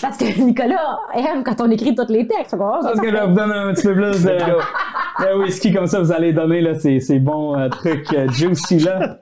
Parce 0.00 0.16
que 0.16 0.40
Nicolas 0.40 0.98
aime 1.14 1.44
quand 1.44 1.60
on 1.60 1.70
écrit 1.70 1.94
tous 1.94 2.08
les 2.10 2.26
textes. 2.26 2.56
Parce 2.56 2.98
que 3.00 3.06
je 3.06 3.12
parfait. 3.12 3.28
vous 3.28 3.34
donne 3.34 3.52
un 3.52 3.74
petit 3.74 3.86
peu 3.86 3.94
plus 3.94 4.24
de, 4.24 4.30
de 4.30 5.42
whisky 5.42 5.74
comme 5.74 5.86
ça, 5.86 6.00
vous 6.00 6.10
allez 6.12 6.32
donner 6.32 6.62
là, 6.62 6.74
ces, 6.74 7.00
ces 7.00 7.18
bons 7.18 7.54
euh, 7.58 7.68
trucs 7.68 8.10
euh, 8.14 8.28
juicy 8.30 8.78
là. 8.78 9.18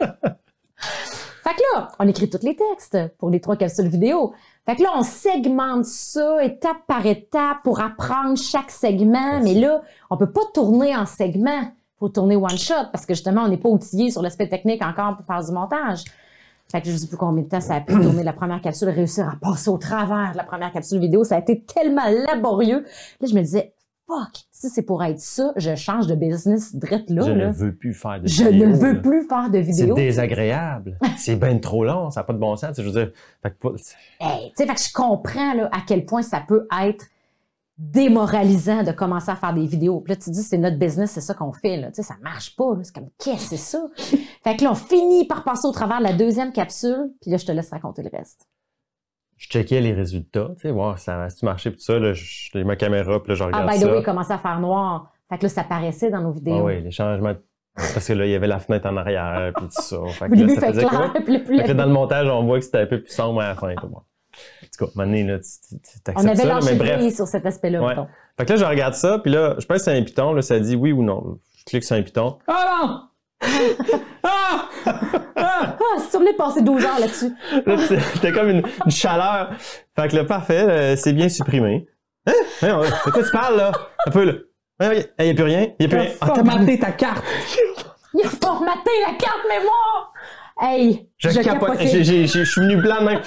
Fait 1.42 1.54
que 1.54 1.62
là, 1.74 1.88
on 1.98 2.06
écrit 2.06 2.30
tous 2.30 2.44
les 2.44 2.54
textes 2.54 2.96
pour 3.18 3.28
les 3.28 3.40
trois 3.40 3.56
capsules 3.56 3.88
vidéo. 3.88 4.32
Fait 4.64 4.76
que 4.76 4.82
là, 4.82 4.90
on 4.94 5.02
segmente 5.02 5.84
ça 5.84 6.44
étape 6.44 6.86
par 6.86 7.04
étape 7.04 7.58
pour 7.64 7.80
apprendre 7.80 8.38
chaque 8.38 8.70
segment. 8.70 9.40
Mais 9.42 9.54
là, 9.54 9.82
on 10.10 10.16
peut 10.16 10.30
pas 10.30 10.42
tourner 10.54 10.96
en 10.96 11.04
segment. 11.04 11.62
Faut 11.98 12.08
tourner 12.08 12.36
one 12.36 12.56
shot 12.56 12.90
parce 12.92 13.06
que 13.06 13.14
justement, 13.14 13.42
on 13.42 13.48
n'est 13.48 13.56
pas 13.56 13.68
outillé 13.68 14.10
sur 14.10 14.22
l'aspect 14.22 14.48
technique 14.48 14.82
encore 14.82 15.16
pour 15.16 15.26
faire 15.26 15.44
du 15.44 15.52
montage. 15.52 16.04
Fait 16.70 16.80
que 16.80 16.88
je 16.88 16.96
sais 16.96 17.08
plus 17.08 17.16
combien 17.16 17.42
de 17.42 17.48
temps 17.48 17.60
ça 17.60 17.74
a 17.74 17.80
pu 17.80 17.92
tourner 17.92 18.22
la 18.22 18.32
première 18.32 18.60
capsule, 18.60 18.88
réussir 18.88 19.28
à 19.28 19.36
passer 19.40 19.68
au 19.68 19.78
travers 19.78 20.32
de 20.32 20.36
la 20.36 20.44
première 20.44 20.72
capsule 20.72 21.00
vidéo. 21.00 21.24
Ça 21.24 21.36
a 21.36 21.38
été 21.40 21.60
tellement 21.62 22.08
laborieux. 22.08 22.86
Là, 23.20 23.28
je 23.28 23.34
me 23.34 23.40
disais, 23.40 23.74
fuck, 24.12 24.44
si 24.50 24.68
c'est 24.68 24.82
pour 24.82 25.02
être 25.02 25.18
ça, 25.20 25.52
je 25.56 25.74
change 25.74 26.06
de 26.06 26.14
business 26.14 26.74
direct 26.74 27.10
là. 27.10 27.22
je 27.24 27.32
là. 27.32 27.46
ne 27.48 27.52
veux 27.52 27.74
plus 27.74 27.94
faire 27.94 28.20
de 28.20 28.26
Je 28.26 28.44
vidéo, 28.44 28.68
ne 28.68 28.74
veux 28.74 28.92
là. 28.92 29.00
plus 29.00 29.26
faire 29.28 29.48
de 29.50 29.54
C'est 29.54 29.62
vidéo. 29.62 29.94
désagréable. 29.94 30.98
c'est 31.16 31.36
bien 31.36 31.58
trop 31.58 31.84
long, 31.84 32.10
ça 32.10 32.20
n'a 32.20 32.24
pas 32.24 32.32
de 32.32 32.38
bon 32.38 32.56
sens. 32.56 32.76
Je 32.76 32.82
veux 32.82 32.90
dire, 32.92 33.10
fait 33.42 33.50
que 33.58 33.68
Hey, 34.20 34.50
tu 34.50 34.52
sais, 34.56 34.66
fait 34.66 34.74
que 34.74 34.80
je 34.80 34.92
comprends 34.92 35.54
là, 35.54 35.68
à 35.72 35.80
quel 35.86 36.04
point 36.04 36.22
ça 36.22 36.40
peut 36.46 36.66
être 36.84 37.06
démoralisant 37.78 38.82
de 38.82 38.92
commencer 38.92 39.30
à 39.30 39.36
faire 39.36 39.54
des 39.54 39.66
vidéos. 39.66 40.00
Puis 40.00 40.12
là, 40.12 40.16
tu 40.16 40.24
te 40.26 40.30
dis, 40.30 40.42
c'est 40.42 40.58
notre 40.58 40.78
business, 40.78 41.10
c'est 41.10 41.20
ça 41.20 41.34
qu'on 41.34 41.52
fait. 41.52 41.76
Là. 41.78 41.88
Tu 41.88 41.94
sais, 41.96 42.02
ça 42.02 42.14
marche 42.22 42.54
pas. 42.54 42.76
C'est 42.82 42.94
comme, 42.94 43.08
qu'est-ce 43.18 43.50
que 43.50 43.56
c'est 43.56 43.56
ça? 43.56 43.84
fait 44.44 44.56
que 44.56 44.64
là, 44.64 44.72
on 44.72 44.74
finit 44.76 45.26
par 45.26 45.42
passer 45.42 45.66
au 45.66 45.72
travers 45.72 45.98
de 45.98 46.04
la 46.04 46.12
deuxième 46.12 46.52
capsule. 46.52 47.10
Puis 47.20 47.30
là, 47.30 47.38
je 47.38 47.46
te 47.46 47.52
laisse 47.52 47.70
raconter 47.70 48.02
le 48.02 48.10
reste. 48.12 48.46
Je 49.42 49.48
checkais 49.48 49.80
les 49.80 49.92
résultats, 49.92 50.50
tu 50.54 50.62
sais, 50.62 50.70
voir 50.70 50.98
si 50.98 51.04
ça 51.06 51.20
a 51.24 51.28
marché, 51.42 51.70
puis 51.70 51.78
tout 51.78 51.84
ça, 51.84 51.98
là, 51.98 52.12
j'ai 52.14 52.62
ma 52.64 52.76
caméra, 52.76 53.20
puis 53.20 53.30
là, 53.30 53.34
je 53.34 53.42
Ah, 53.42 53.46
regarde 53.46 53.68
by 53.70 53.76
the 53.76 53.80
ça. 53.82 53.90
way, 53.92 53.98
il 53.98 54.04
commençait 54.04 54.32
à 54.34 54.38
faire 54.38 54.60
noir? 54.60 55.12
Fait 55.28 55.38
que 55.38 55.42
là, 55.44 55.48
ça 55.48 55.64
paraissait 55.64 56.10
dans 56.10 56.20
nos 56.20 56.30
vidéos. 56.32 56.58
Ah 56.60 56.64
oui, 56.64 56.80
les 56.80 56.90
changements. 56.90 57.34
Parce 57.74 58.06
que 58.06 58.12
là, 58.12 58.26
il 58.26 58.30
y 58.30 58.34
avait 58.34 58.46
la 58.46 58.58
fenêtre 58.60 58.86
en 58.88 58.96
arrière, 58.98 59.50
puis 59.56 59.64
tout 59.64 59.70
ça. 59.82 59.96
Fait 60.12 60.26
Au 60.26 60.28
que 60.28 60.34
là, 60.34 60.36
début, 60.36 60.54
ça 60.54 60.66
faisait 60.68 60.84
clair. 60.84 61.10
quoi? 61.12 61.20
Plus 61.22 61.38
Fait 61.44 61.64
que 61.64 61.72
dans 61.72 61.86
le 61.86 61.92
montage, 61.92 62.28
on 62.28 62.44
voit 62.44 62.58
que 62.58 62.64
c'était 62.64 62.78
un 62.80 62.86
peu 62.86 63.00
plus 63.02 63.12
sombre 63.12 63.40
à 63.40 63.48
la 63.48 63.54
fin. 63.54 63.74
En 63.74 63.76
tout 63.76 64.86
cas, 64.86 64.92
donné, 64.94 65.24
là, 65.24 65.38
tu, 65.38 65.76
tu, 65.78 65.78
tu 66.04 66.12
on 66.14 66.20
avait 66.26 66.36
ça, 66.36 66.58
mais 66.64 66.74
bref. 66.74 67.14
sur 67.14 67.26
cet 67.26 67.44
aspect-là, 67.46 67.82
Ouais. 67.82 67.94
Fait 68.38 68.44
que 68.46 68.52
là, 68.52 68.56
je 68.58 68.64
regarde 68.64 68.94
ça, 68.94 69.18
puis 69.18 69.30
là, 69.32 69.56
je 69.58 69.66
pense 69.66 69.78
que 69.78 69.82
c'est 69.84 69.98
un 69.98 70.02
piton, 70.02 70.32
là, 70.32 70.40
ça 70.42 70.58
dit 70.60 70.76
oui 70.76 70.92
ou 70.92 71.02
non. 71.02 71.38
Je 71.58 71.64
clique 71.64 71.84
sur 71.84 71.96
un 71.96 72.02
piton. 72.02 72.38
Ah 72.46 72.80
non! 72.82 73.00
Ah! 74.22 74.68
Ah! 75.36 75.76
Ah, 75.80 75.98
si 76.00 76.10
tu 76.10 76.16
voulais 76.18 76.32
passer 76.34 76.62
12 76.62 76.84
heures 76.84 76.98
là-dessus. 77.00 77.32
Là, 77.66 77.76
C'était 78.14 78.32
comme 78.32 78.48
une, 78.48 78.62
une 78.84 78.90
chaleur. 78.90 79.50
Fait 79.96 80.08
que 80.08 80.16
le 80.16 80.26
parfait, 80.26 80.62
euh, 80.68 80.96
c'est 80.96 81.12
bien 81.12 81.28
supprimé. 81.28 81.86
Hein? 82.26 82.32
Hein, 82.62 82.80
De 83.06 83.10
quoi 83.10 83.22
tu 83.22 83.30
parles, 83.30 83.56
là? 83.56 83.72
Un 84.06 84.10
peu, 84.10 84.24
là. 84.24 84.32
Il 85.20 85.24
n'y 85.26 85.30
a 85.30 85.34
plus 85.34 85.44
rien. 85.44 85.68
Il 85.78 85.86
n'y 85.86 85.92
a 85.92 85.96
plus 85.96 85.98
rien. 85.98 86.10
Ah, 86.20 86.26
formaté 86.26 86.78
ta 86.78 86.92
carte! 86.92 87.24
Il 88.14 88.24
a 88.26 88.28
formaté 88.28 88.90
la 89.06 89.14
carte 89.14 89.40
mémoire! 89.48 90.12
Hey, 90.60 91.08
Je, 91.18 91.30
je, 91.30 91.40
capote. 91.40 91.60
capotais. 91.70 91.86
J'ai- 91.88 92.04
j'ai- 92.04 92.26
j'ai- 92.26 92.44
Je 92.44 92.50
suis 92.50 92.60
venu 92.60 92.76
blanc 92.76 93.02
même. 93.02 93.20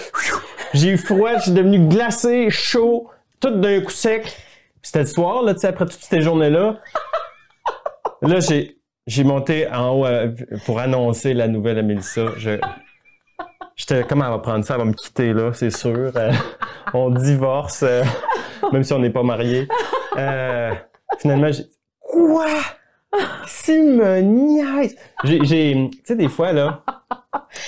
J'ai 0.73 0.89
eu 0.89 0.97
froid, 0.97 1.35
je 1.37 1.43
suis 1.43 1.51
devenu 1.51 1.79
glacé, 1.87 2.49
chaud, 2.49 3.09
tout 3.39 3.49
d'un 3.49 3.81
coup 3.81 3.91
sec. 3.91 4.23
Puis 4.23 4.35
c'était 4.83 4.99
le 4.99 5.05
soir, 5.07 5.41
là, 5.43 5.53
tu 5.53 5.61
sais, 5.61 5.67
après 5.67 5.85
toutes 5.85 6.01
ces 6.01 6.21
journées-là. 6.21 6.77
Là, 8.21 8.39
j'ai, 8.39 8.74
j'ai 9.07 9.23
monté 9.23 9.67
en 9.71 9.89
haut 9.99 10.05
euh, 10.05 10.31
pour 10.65 10.79
annoncer 10.79 11.33
la 11.33 11.47
nouvelle 11.47 11.77
à 11.79 11.81
Mélissa. 11.83 12.25
Je, 12.37 12.59
j'étais, 13.75 14.03
comment 14.03 14.25
elle 14.25 14.31
va 14.31 14.39
prendre 14.39 14.65
ça? 14.65 14.73
Elle 14.75 14.79
va 14.79 14.85
me 14.85 14.93
quitter, 14.93 15.33
là, 15.33 15.51
c'est 15.53 15.69
sûr. 15.69 16.11
Euh, 16.15 16.31
on 16.93 17.09
divorce, 17.11 17.83
euh, 17.83 18.03
même 18.71 18.83
si 18.83 18.93
on 18.93 18.99
n'est 18.99 19.09
pas 19.11 19.23
mariés. 19.23 19.67
Euh, 20.17 20.71
finalement, 21.19 21.51
j'ai 21.51 21.63
Quoi? 22.01 22.47
Tu 23.63 23.71
me 23.81 24.19
niaises! 24.21 24.95
J'ai, 25.23 25.39
j'ai- 25.45 25.89
tu 25.91 25.99
sais, 26.03 26.15
des 26.15 26.27
fois, 26.29 26.51
là, 26.51 26.83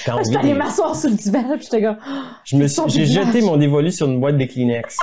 quand 0.05 0.15
on 0.15 0.19
Je 0.19 0.23
suis 0.26 0.35
allée 0.38 0.53
m'asseoir 0.53 0.95
sur 0.95 1.09
le 1.09 1.15
divan, 1.15 1.43
puis 1.55 1.64
j'étais 1.64 1.81
comme. 1.81 1.97
je 2.43 2.57
me 2.57 2.68
suis- 2.68 2.81
j'ai 2.89 3.05
jeté 3.05 3.41
mon 3.41 3.55
dévolu 3.57 3.91
sur 3.91 4.07
une 4.07 4.19
boîte 4.19 4.38
de 4.38 4.45
Kleenex. 4.45 4.97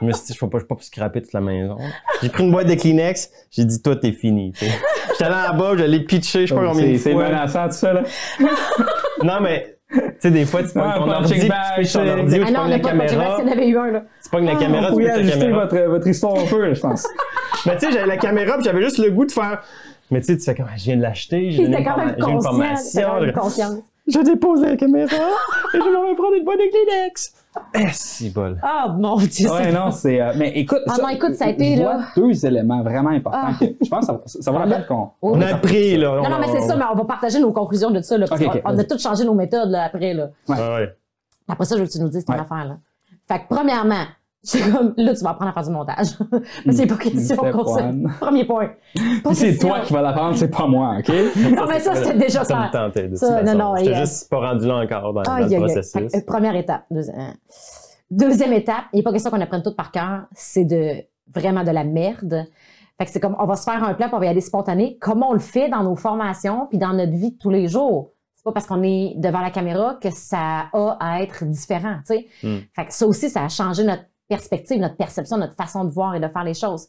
Je 0.00 0.06
me 0.06 0.12
suis 0.12 0.26
dit, 0.26 0.34
je 0.34 0.38
peux 0.38 0.48
pas, 0.48 0.58
je 0.58 0.64
peux 0.64 0.74
pas 0.76 0.82
scraper 0.82 1.22
toute 1.22 1.32
la 1.32 1.40
maison. 1.40 1.76
J'ai 2.22 2.28
pris 2.28 2.44
une 2.44 2.52
boîte 2.52 2.66
de 2.68 2.74
Kleenex, 2.74 3.30
j'ai 3.50 3.64
dit, 3.64 3.82
toi, 3.82 3.96
t'es 3.96 4.12
fini. 4.12 4.52
J'étais 4.60 5.24
allé 5.24 5.34
en 5.52 5.56
bas, 5.56 5.72
je 5.76 5.84
l'ai 5.84 6.00
pitché, 6.04 6.46
je 6.46 6.54
sais 6.54 6.60
pas 6.60 6.66
combien 6.68 6.82
C'est 6.86 6.92
de 6.92 6.98
c'est 6.98 7.12
fois. 7.12 7.24
menaçant, 7.28 7.64
tout 7.66 7.72
ça, 7.74 7.92
là. 7.92 8.02
Non, 9.24 9.40
mais, 9.40 9.76
tu 9.90 10.00
sais, 10.20 10.30
des 10.30 10.44
fois, 10.44 10.62
tu 10.62 10.68
pognes 10.72 10.82
Ouais, 10.84 10.94
ton 10.94 11.10
un 11.10 11.14
ordi, 11.16 11.34
tu 11.34 11.40
pitches 11.40 11.92
ton 11.92 12.04
c'est- 12.04 12.10
ordi, 12.10 12.38
ou 12.38 12.42
Ah 12.42 12.46
tu 12.46 12.52
n'a 12.52 12.68
la 12.68 12.78
pas 12.78 12.78
de 12.78 12.82
caméra, 12.84 13.36
s'il 13.36 13.46
y 13.46 13.48
en 13.48 13.52
avait 13.52 13.68
eu 13.68 13.78
un, 13.78 13.90
là. 13.90 14.02
tu 14.22 14.30
pognes 14.30 14.46
la 14.46 14.56
caméra, 14.56 14.92
tu 14.94 15.02
la 15.02 15.14
ajuster 15.14 15.50
votre, 15.50 15.78
votre 15.88 16.06
histoire 16.06 16.38
un 16.38 16.46
peu, 16.46 16.74
je 16.74 16.80
pense. 16.80 17.06
Mais 17.66 17.76
tu 17.76 17.86
sais, 17.86 17.92
j'avais 17.92 18.06
la 18.06 18.16
caméra, 18.16 18.54
puis 18.54 18.64
j'avais 18.64 18.82
juste 18.82 18.98
le 18.98 19.10
goût 19.10 19.24
de 19.24 19.32
faire. 19.32 19.62
Mais 20.10 20.20
tu 20.20 20.26
sais, 20.26 20.36
tu 20.38 20.44
fais 20.44 20.54
comme, 20.54 20.66
je 20.76 20.84
viens 20.84 20.96
de 20.96 21.02
l'acheter, 21.02 21.50
j'ai 21.50 21.64
une, 21.64 21.74
une 21.74 21.84
formation. 22.42 23.08
Je 24.10 24.20
dépose 24.24 24.62
la 24.62 24.74
caméra 24.74 25.06
et 25.74 25.76
je 25.76 25.84
vais 25.84 25.90
me 25.90 26.14
prendre 26.16 26.32
une 26.34 26.42
boîte 26.44 26.56
de 26.56 26.70
Kleenex. 26.70 27.34
Eh, 27.74 27.88
si 27.92 28.30
bol. 28.30 28.58
Ah, 28.62 28.94
mon 28.96 29.16
Dieu. 29.16 29.50
Ouais, 29.50 29.72
non, 29.72 29.90
c'est. 29.90 30.20
euh, 30.20 30.32
mais 30.36 30.50
écoute, 30.50 30.80
Ah 30.88 30.94
non, 31.02 31.08
écoute, 31.08 31.34
ça 31.34 31.46
a 31.46 31.48
été, 31.48 31.76
je 31.76 31.82
là. 31.82 31.96
vois 31.96 32.04
deux 32.16 32.46
éléments 32.46 32.82
vraiment 32.82 33.10
importants 33.10 33.38
Ah. 33.42 33.52
que 33.58 33.64
je 33.82 33.88
pense 33.88 34.06
que 34.06 34.12
ça, 34.26 34.42
ça 34.42 34.50
vaut 34.52 34.58
la 34.58 34.66
peine 34.66 34.84
qu'on. 34.86 35.10
Oui, 35.22 35.32
On 35.34 35.40
a 35.40 35.46
appris, 35.54 35.96
là. 35.96 36.16
Non, 36.22 36.28
non, 36.30 36.38
mais 36.40 36.48
c'est 36.48 36.60
ça, 36.66 36.76
mais 36.76 36.84
on 36.92 36.94
va 36.96 37.04
partager 37.04 37.40
nos 37.40 37.52
conclusions 37.52 37.90
de 37.90 38.00
ça, 38.00 38.16
là, 38.16 38.26
parce 38.28 38.40
Ok, 38.40 38.46
qu'on 38.48 38.58
ok, 38.58 38.62
on 38.64 38.78
a 38.78 38.84
tous 38.84 39.00
changé 39.02 39.24
nos 39.24 39.34
méthodes, 39.34 39.70
là, 39.70 39.84
après, 39.84 40.14
là. 40.14 40.28
Ouais, 40.48 40.56
ouais. 40.56 40.96
Après 41.48 41.64
ça, 41.64 41.76
je 41.76 41.80
veux 41.80 41.86
que 41.86 41.92
tu 41.92 42.00
nous 42.00 42.08
dises 42.08 42.24
ton 42.24 42.34
Ouais. 42.34 42.40
affaire, 42.40 42.64
là. 42.66 42.76
Fait 43.26 43.38
que, 43.40 43.44
premièrement, 43.48 44.04
c'est 44.42 44.70
comme, 44.70 44.94
là, 44.96 45.14
tu 45.14 45.24
vas 45.24 45.30
apprendre 45.30 45.50
à 45.50 45.54
faire 45.54 45.64
du 45.64 45.70
montage. 45.70 46.06
mais 46.66 46.72
c'est 46.72 46.86
pas 46.86 46.96
question 46.96 47.36
Step 47.36 47.52
qu'on 47.52 47.66
se... 47.66 48.18
Premier 48.20 48.44
point. 48.44 48.70
C'est 48.94 49.46
question. 49.46 49.68
toi 49.68 49.80
qui 49.80 49.92
vas 49.92 50.02
l'apprendre, 50.02 50.36
c'est 50.36 50.48
pas 50.48 50.66
moi, 50.66 50.96
OK? 50.98 51.08
Non, 51.56 51.66
mais 51.68 51.80
ça, 51.80 51.96
c'était 51.96 52.18
déjà 52.18 52.44
Ça 52.44 52.70
tentait, 52.72 53.08
de 53.08 53.16
Ça, 53.16 53.42
non, 53.42 53.54
non, 53.54 53.76
J'étais 53.76 53.90
yes. 53.90 53.98
juste 53.98 54.30
pas 54.30 54.38
rendu 54.38 54.66
là 54.66 54.76
encore 54.76 55.12
dans, 55.12 55.22
le 55.22 55.56
processus. 55.58 56.12
Que, 56.12 56.16
euh, 56.16 56.20
première 56.24 56.54
étape. 56.54 56.84
Deuxième, 56.90 57.34
deuxième 58.10 58.52
étape, 58.52 58.84
il 58.92 58.98
n'est 58.98 59.02
pas 59.02 59.12
question 59.12 59.30
qu'on 59.30 59.40
apprenne 59.40 59.62
tout 59.62 59.74
par 59.74 59.90
cœur, 59.90 60.26
c'est 60.32 60.64
de 60.64 61.02
vraiment 61.34 61.64
de 61.64 61.70
la 61.72 61.84
merde. 61.84 62.46
Fait 62.96 63.04
que 63.04 63.10
c'est 63.10 63.20
comme, 63.20 63.36
on 63.38 63.44
va 63.44 63.56
se 63.56 63.64
faire 63.64 63.82
un 63.82 63.94
plan, 63.94 64.06
puis 64.06 64.14
on 64.14 64.18
va 64.20 64.26
y 64.26 64.28
aller 64.28 64.40
spontané. 64.40 64.98
Comment 65.00 65.30
on 65.30 65.34
le 65.34 65.38
fait 65.40 65.68
dans 65.68 65.82
nos 65.82 65.96
formations, 65.96 66.66
puis 66.68 66.78
dans 66.78 66.92
notre 66.92 67.12
vie 67.12 67.32
de 67.32 67.38
tous 67.38 67.50
les 67.50 67.66
jours. 67.68 68.12
C'est 68.34 68.44
pas 68.44 68.52
parce 68.52 68.66
qu'on 68.66 68.84
est 68.84 69.14
devant 69.16 69.40
la 69.40 69.50
caméra 69.50 69.98
que 70.00 70.10
ça 70.10 70.66
a 70.72 70.96
à 71.00 71.22
être 71.22 71.44
différent, 71.44 71.96
tu 72.06 72.14
sais. 72.14 72.26
Hmm. 72.42 72.58
Fait 72.74 72.86
que 72.86 72.94
ça 72.94 73.06
aussi, 73.06 73.30
ça 73.30 73.44
a 73.44 73.48
changé 73.48 73.82
notre 73.82 74.04
perspective, 74.28 74.78
notre 74.80 74.96
perception, 74.96 75.36
notre 75.38 75.54
façon 75.54 75.84
de 75.84 75.90
voir 75.90 76.14
et 76.14 76.20
de 76.20 76.28
faire 76.28 76.44
les 76.44 76.54
choses. 76.54 76.88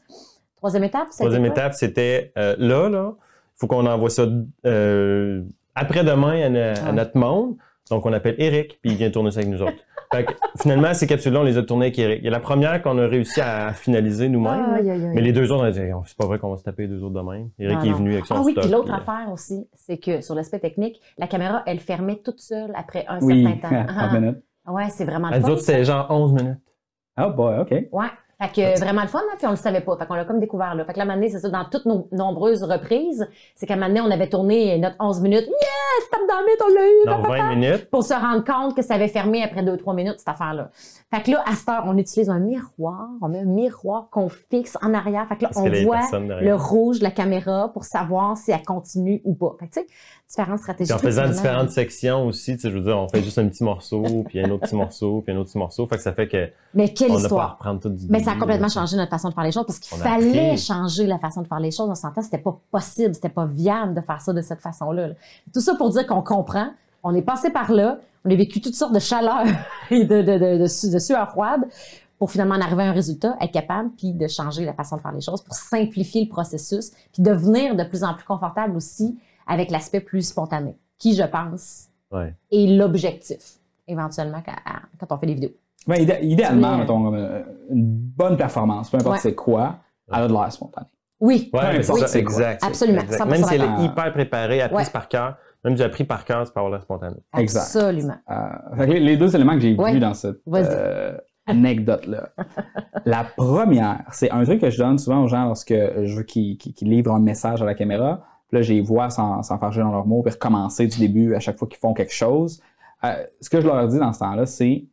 Troisième 0.57 0.83
étape, 0.83 1.07
c'est 1.11 1.23
Troisième 1.23 1.45
étape, 1.45 1.73
c'était 1.73 2.31
euh, 2.37 2.55
là, 2.59 2.89
là, 2.89 3.13
il 3.15 3.59
faut 3.59 3.67
qu'on 3.67 3.85
envoie 3.85 4.09
ça 4.09 4.25
euh, 4.65 5.41
après-demain 5.75 6.41
à, 6.45 6.49
no- 6.49 6.59
à 6.59 6.85
Ouais. 6.89 6.91
notre 6.93 7.17
monde. 7.17 7.55
Donc, 7.89 8.05
on 8.05 8.13
appelle 8.13 8.35
Eric, 8.37 8.79
puis 8.81 8.91
il 8.91 8.97
vient 8.97 9.09
tourner 9.09 9.31
ça 9.31 9.39
avec 9.39 9.49
nous 9.51 9.61
autres. 9.61 9.73
Fait 10.13 10.25
que, 10.25 10.33
finalement, 10.59 10.93
ces 10.95 11.05
capsules-là, 11.07 11.39
on 11.41 11.43
les 11.43 11.57
a 11.57 11.63
tournées 11.63 11.87
avec 11.87 11.99
Eric. 11.99 12.19
Il 12.21 12.25
y 12.25 12.27
a 12.27 12.31
la 12.31 12.39
première 12.39 12.81
qu'on 12.81 12.97
a 12.97 13.05
réussi 13.05 13.39
à 13.41 13.73
finaliser 13.73 14.27
nous-mêmes. 14.27 14.73
aïe. 14.73 15.07
Mais 15.13 15.21
les 15.21 15.31
deux 15.31 15.51
autres, 15.51 15.61
on 15.61 15.65
a 15.65 15.71
dit, 15.71 15.81
Oh, 15.95 16.01
c'est 16.05 16.17
pas 16.17 16.25
vrai 16.25 16.39
qu'on 16.39 16.49
va 16.49 16.57
se 16.57 16.63
taper 16.63 16.83
les 16.83 16.87
deux 16.89 17.03
autres 17.03 17.13
de 17.13 17.21
même. 17.21 17.49
Eric 17.59 17.77
Ah, 17.81 17.85
est 17.85 17.91
venu 17.93 18.13
avec 18.13 18.25
son 18.25 18.35
Ah 18.35 18.41
oui, 18.43 18.51
stock. 18.53 18.63
puis 18.63 18.73
l'autre 18.73 18.91
affaire 18.93 19.31
aussi, 19.31 19.67
c'est 19.75 19.97
que 19.97 20.21
sur 20.21 20.33
l'aspect 20.35 20.59
technique, 20.59 20.99
la 21.19 21.27
caméra, 21.27 21.61
elle 21.67 21.79
fermait 21.79 22.17
toute 22.23 22.39
seule 22.39 22.71
après 22.75 23.05
un 23.07 23.19
Oui, 23.21 23.43
certain 23.43 23.69
temps. 23.85 23.93
30 24.09 24.13
minutes. 24.19 24.37
Ah, 24.65 24.73
ouais, 24.73 24.89
c'est 24.89 25.05
vraiment 25.05 25.29
le 25.29 25.39
nous 25.39 25.49
autres, 25.49 25.61
c'était 25.61 25.83
genre 25.85 26.07
11 26.09 26.33
minutes. 26.33 26.57
Oh 27.19 27.31
boy, 27.31 27.59
OK. 27.59 27.71
Ouais. 27.91 28.07
Fait 28.41 28.53
que 28.53 28.79
vraiment 28.79 29.01
le 29.01 29.09
fun, 29.09 29.19
hein, 29.19 29.35
puis 29.37 29.47
on 29.47 29.51
le 29.51 29.57
savait 29.57 29.81
pas. 29.81 29.97
Fait 29.97 30.05
qu'on 30.05 30.13
l'a 30.13 30.23
comme 30.23 30.39
découvert 30.39 30.73
là. 30.73 30.85
Fait 30.85 30.93
que 30.93 30.99
la 30.99 31.03
manée, 31.03 31.27
c'est 31.27 31.39
ça, 31.39 31.49
dans 31.49 31.65
toutes 31.65 31.85
nos 31.85 32.07
nombreuses 32.13 32.63
reprises, 32.63 33.27
c'est 33.53 33.65
qu'à 33.65 33.73
un 33.73 33.77
moment 33.77 33.89
donné, 33.89 33.99
on 33.99 34.11
avait 34.11 34.29
tourné 34.29 34.77
notre 34.77 34.95
11 34.97 35.19
minutes. 35.19 35.45
Yes! 35.45 36.09
Tape 36.09 36.21
dans 36.29 36.39
le 36.39 36.45
mythe, 36.45 36.61
on 36.63 36.73
l'a 36.73 36.87
eu! 36.87 37.21
Dans 37.21 37.27
20 37.27 37.55
minutes. 37.55 37.89
Pour 37.89 38.03
se 38.03 38.13
rendre 38.13 38.45
compte 38.45 38.77
que 38.77 38.81
ça 38.81 38.93
avait 38.93 39.09
fermé 39.09 39.43
après 39.43 39.61
2-3 39.61 39.93
minutes, 39.93 40.19
cette 40.19 40.29
affaire-là. 40.29 40.69
Fait 41.13 41.21
que 41.21 41.31
là, 41.31 41.43
à 41.45 41.51
cette 41.51 41.67
heure, 41.67 41.83
on 41.85 41.97
utilise 41.97 42.29
un 42.29 42.39
miroir. 42.39 43.09
On 43.21 43.27
met 43.27 43.39
un 43.39 43.45
miroir 43.45 44.07
qu'on 44.09 44.29
fixe 44.29 44.77
en 44.81 44.93
arrière. 44.93 45.27
Fait 45.27 45.35
que 45.35 45.43
là, 45.43 45.49
Parce 45.53 45.67
on 45.67 45.83
voit 45.83 45.99
le 46.39 46.55
rouge 46.55 46.99
de 46.99 47.03
la 47.03 47.11
caméra 47.11 47.73
pour 47.73 47.83
savoir 47.83 48.37
si 48.37 48.51
elle 48.51 48.63
continue 48.63 49.21
ou 49.25 49.35
pas. 49.35 49.57
Fait 49.59 49.67
que 49.67 49.73
tu 49.73 49.81
sais, 49.81 49.87
différentes 50.29 50.59
stratégies. 50.59 50.87
Puis 50.93 50.95
en 50.95 50.99
faisant 50.99 51.27
différentes 51.27 51.71
sections 51.71 52.27
aussi, 52.27 52.53
tu 52.55 52.59
sais, 52.61 52.69
je 52.69 52.75
veux 52.77 52.83
dire, 52.83 52.97
on 52.97 53.07
fait 53.09 53.23
juste 53.23 53.39
un 53.39 53.47
petit 53.47 53.63
morceau, 53.63 54.03
puis 54.27 54.39
un 54.39 54.49
autre 54.51 54.65
petit 54.67 54.75
morceau, 54.75 55.21
puis 55.25 55.33
un 55.33 55.37
autre 55.39 55.49
petit 55.49 55.57
morceau. 55.57 55.87
Fait 55.87 55.97
que 55.97 56.03
ça 56.03 56.13
fait 56.13 56.27
que 56.27 56.49
Mais 56.75 56.93
quelle 56.93 57.09
on 57.11 57.15
pas 57.15 57.21
histoire! 57.21 57.51
reprendre 57.53 57.79
tout 57.79 57.89
du 57.89 58.05
Mais 58.09 58.19
ça 58.21 58.31
a 58.31 58.35
complètement 58.35 58.67
là. 58.67 58.73
changé 58.73 58.95
notre 58.95 59.09
façon 59.09 59.29
de 59.29 59.33
faire 59.33 59.43
les 59.43 59.51
choses 59.51 59.65
parce 59.65 59.79
qu'il 59.79 59.97
fallait 59.97 60.55
changer 60.57 61.07
la 61.07 61.17
façon 61.17 61.41
de 61.41 61.47
faire 61.47 61.59
les 61.59 61.71
choses. 61.71 61.89
On 61.89 61.95
s'entend, 61.95 62.21
c'était 62.21 62.37
pas 62.37 62.57
possible, 62.71 63.15
c'était 63.15 63.29
pas 63.29 63.45
viable 63.45 63.95
de 63.95 64.01
faire 64.01 64.21
ça 64.21 64.31
de 64.31 64.41
cette 64.41 64.61
façon-là. 64.61 65.07
là. 65.07 65.13
Tout 65.53 65.61
ça 65.61 65.73
pour 65.75 65.89
dire 65.89 66.05
qu'on 66.05 66.21
comprend, 66.21 66.69
on 67.01 67.15
est 67.15 67.21
passé 67.23 67.49
par 67.49 67.71
là, 67.71 67.97
on 68.23 68.29
a 68.29 68.35
vécu 68.35 68.61
toutes 68.61 68.75
sortes 68.75 68.93
de 68.93 68.99
chaleurs 68.99 69.45
et 69.89 70.03
de, 70.05 70.21
de, 70.21 70.37
de, 70.37 70.57
de, 70.61 70.65
su- 70.67 70.91
de 70.91 70.99
sueur 70.99 71.27
froide 71.31 71.61
pour 72.19 72.29
finalement 72.29 72.55
en 72.55 72.61
arriver 72.61 72.83
à 72.83 72.89
un 72.89 72.91
résultat, 72.91 73.35
être 73.41 73.51
capable, 73.53 73.91
puis 73.97 74.11
de 74.13 74.27
changer 74.27 74.65
la 74.65 74.73
façon 74.73 74.97
de 74.97 75.01
faire 75.01 75.13
les 75.13 75.21
choses, 75.21 75.41
pour 75.41 75.55
simplifier 75.55 76.21
le 76.25 76.29
processus, 76.29 76.91
puis 77.13 77.23
devenir 77.23 77.75
de 77.77 77.83
plus 77.85 78.03
en 78.03 78.13
plus 78.13 78.25
confortable 78.25 78.75
aussi 78.75 79.17
avec 79.49 79.71
l'aspect 79.71 79.99
plus 79.99 80.21
spontané, 80.29 80.75
qui, 80.97 81.15
je 81.15 81.23
pense, 81.23 81.87
Ouais. 82.11 82.33
est 82.51 82.67
l'objectif, 82.77 83.57
éventuellement, 83.87 84.41
quand, 84.45 84.55
quand 84.99 85.13
on 85.15 85.17
fait 85.19 85.27
des 85.27 85.33
vidéos. 85.35 85.51
Ben, 85.87 85.95
idé- 86.01 86.19
idéalement, 86.21 86.79
Tu 86.79 86.85
voulais- 86.85 87.09
mettons, 87.09 87.13
euh, 87.15 87.41
une 87.69 87.85
bonne 87.85 88.37
performance, 88.37 88.89
peu 88.89 88.97
importe 88.97 89.15
Ouais. 89.15 89.19
c'est 89.21 89.35
quoi, 89.35 89.77
elle 90.11 90.23
a 90.23 90.27
de 90.27 90.33
l'air 90.33 90.51
spontané. 90.51 90.87
Oui, 91.19 91.49
ça, 91.53 91.93
quoi. 91.93 92.15
exact. 92.15 92.63
Absolument, 92.63 93.01
exact. 93.01 93.17
100% 93.23 93.29
Même 93.29 93.43
si 93.43 93.53
elle 93.55 93.61
est 93.61 93.83
hyper 93.85 94.13
préparée, 94.13 94.61
apprise 94.61 94.87
Ouais. 94.87 94.93
par 94.93 95.09
cœur, 95.09 95.35
même 95.63 95.73
si 95.73 95.79
j'ai 95.79 95.83
appris 95.83 96.03
par 96.05 96.23
cœur, 96.25 96.45
c'est 96.47 96.53
pas 96.53 96.61
avoir 96.61 96.71
l'air 96.71 96.81
spontané. 96.81 97.17
Exact. 97.37 97.59
absolument. 97.61 98.15
Euh, 98.31 98.75
que 98.77 98.83
les, 98.83 98.99
les 99.01 99.17
deux 99.17 99.35
éléments 99.35 99.53
que 99.55 99.59
j'ai 99.59 99.75
Ouais. 99.75 99.91
vus 99.93 99.99
dans 99.99 100.13
cette 100.13 100.37
euh, 100.47 101.17
anecdote-là. 101.47 102.29
la 103.05 103.23
première, 103.23 104.03
c'est 104.11 104.31
un 104.31 104.43
truc 104.45 104.61
que 104.61 104.69
je 104.69 104.77
donne 104.77 104.97
souvent 104.97 105.23
aux 105.23 105.27
gens 105.27 105.45
lorsque 105.45 105.73
je 105.73 106.15
veux 106.15 106.23
qu'ils 106.23 106.57
livrent 106.81 107.13
un 107.13 107.19
message 107.19 107.61
à 107.61 107.65
la 107.65 107.75
caméra. 107.75 108.21
Puis 108.49 108.57
là, 108.57 108.61
je 108.61 108.73
les 108.73 108.81
vois 108.81 109.09
sans, 109.09 109.43
sans 109.43 109.57
faire 109.59 109.69
dans 109.69 109.91
leurs 109.91 110.07
mots, 110.07 110.23
puis 110.23 110.33
recommencer 110.33 110.87
du 110.87 110.99
début 110.99 111.35
à 111.35 111.39
chaque 111.39 111.57
fois 111.57 111.67
qu'ils 111.67 111.79
font 111.79 111.93
quelque 111.93 112.13
chose. 112.13 112.61
Euh, 113.03 113.23
ce 113.39 113.49
que 113.49 113.61
je 113.61 113.67
leur 113.67 113.87
dis 113.87 113.99
dans 113.99 114.11
ce 114.11 114.19
temps-là, 114.19 114.45
c'est 114.45 114.87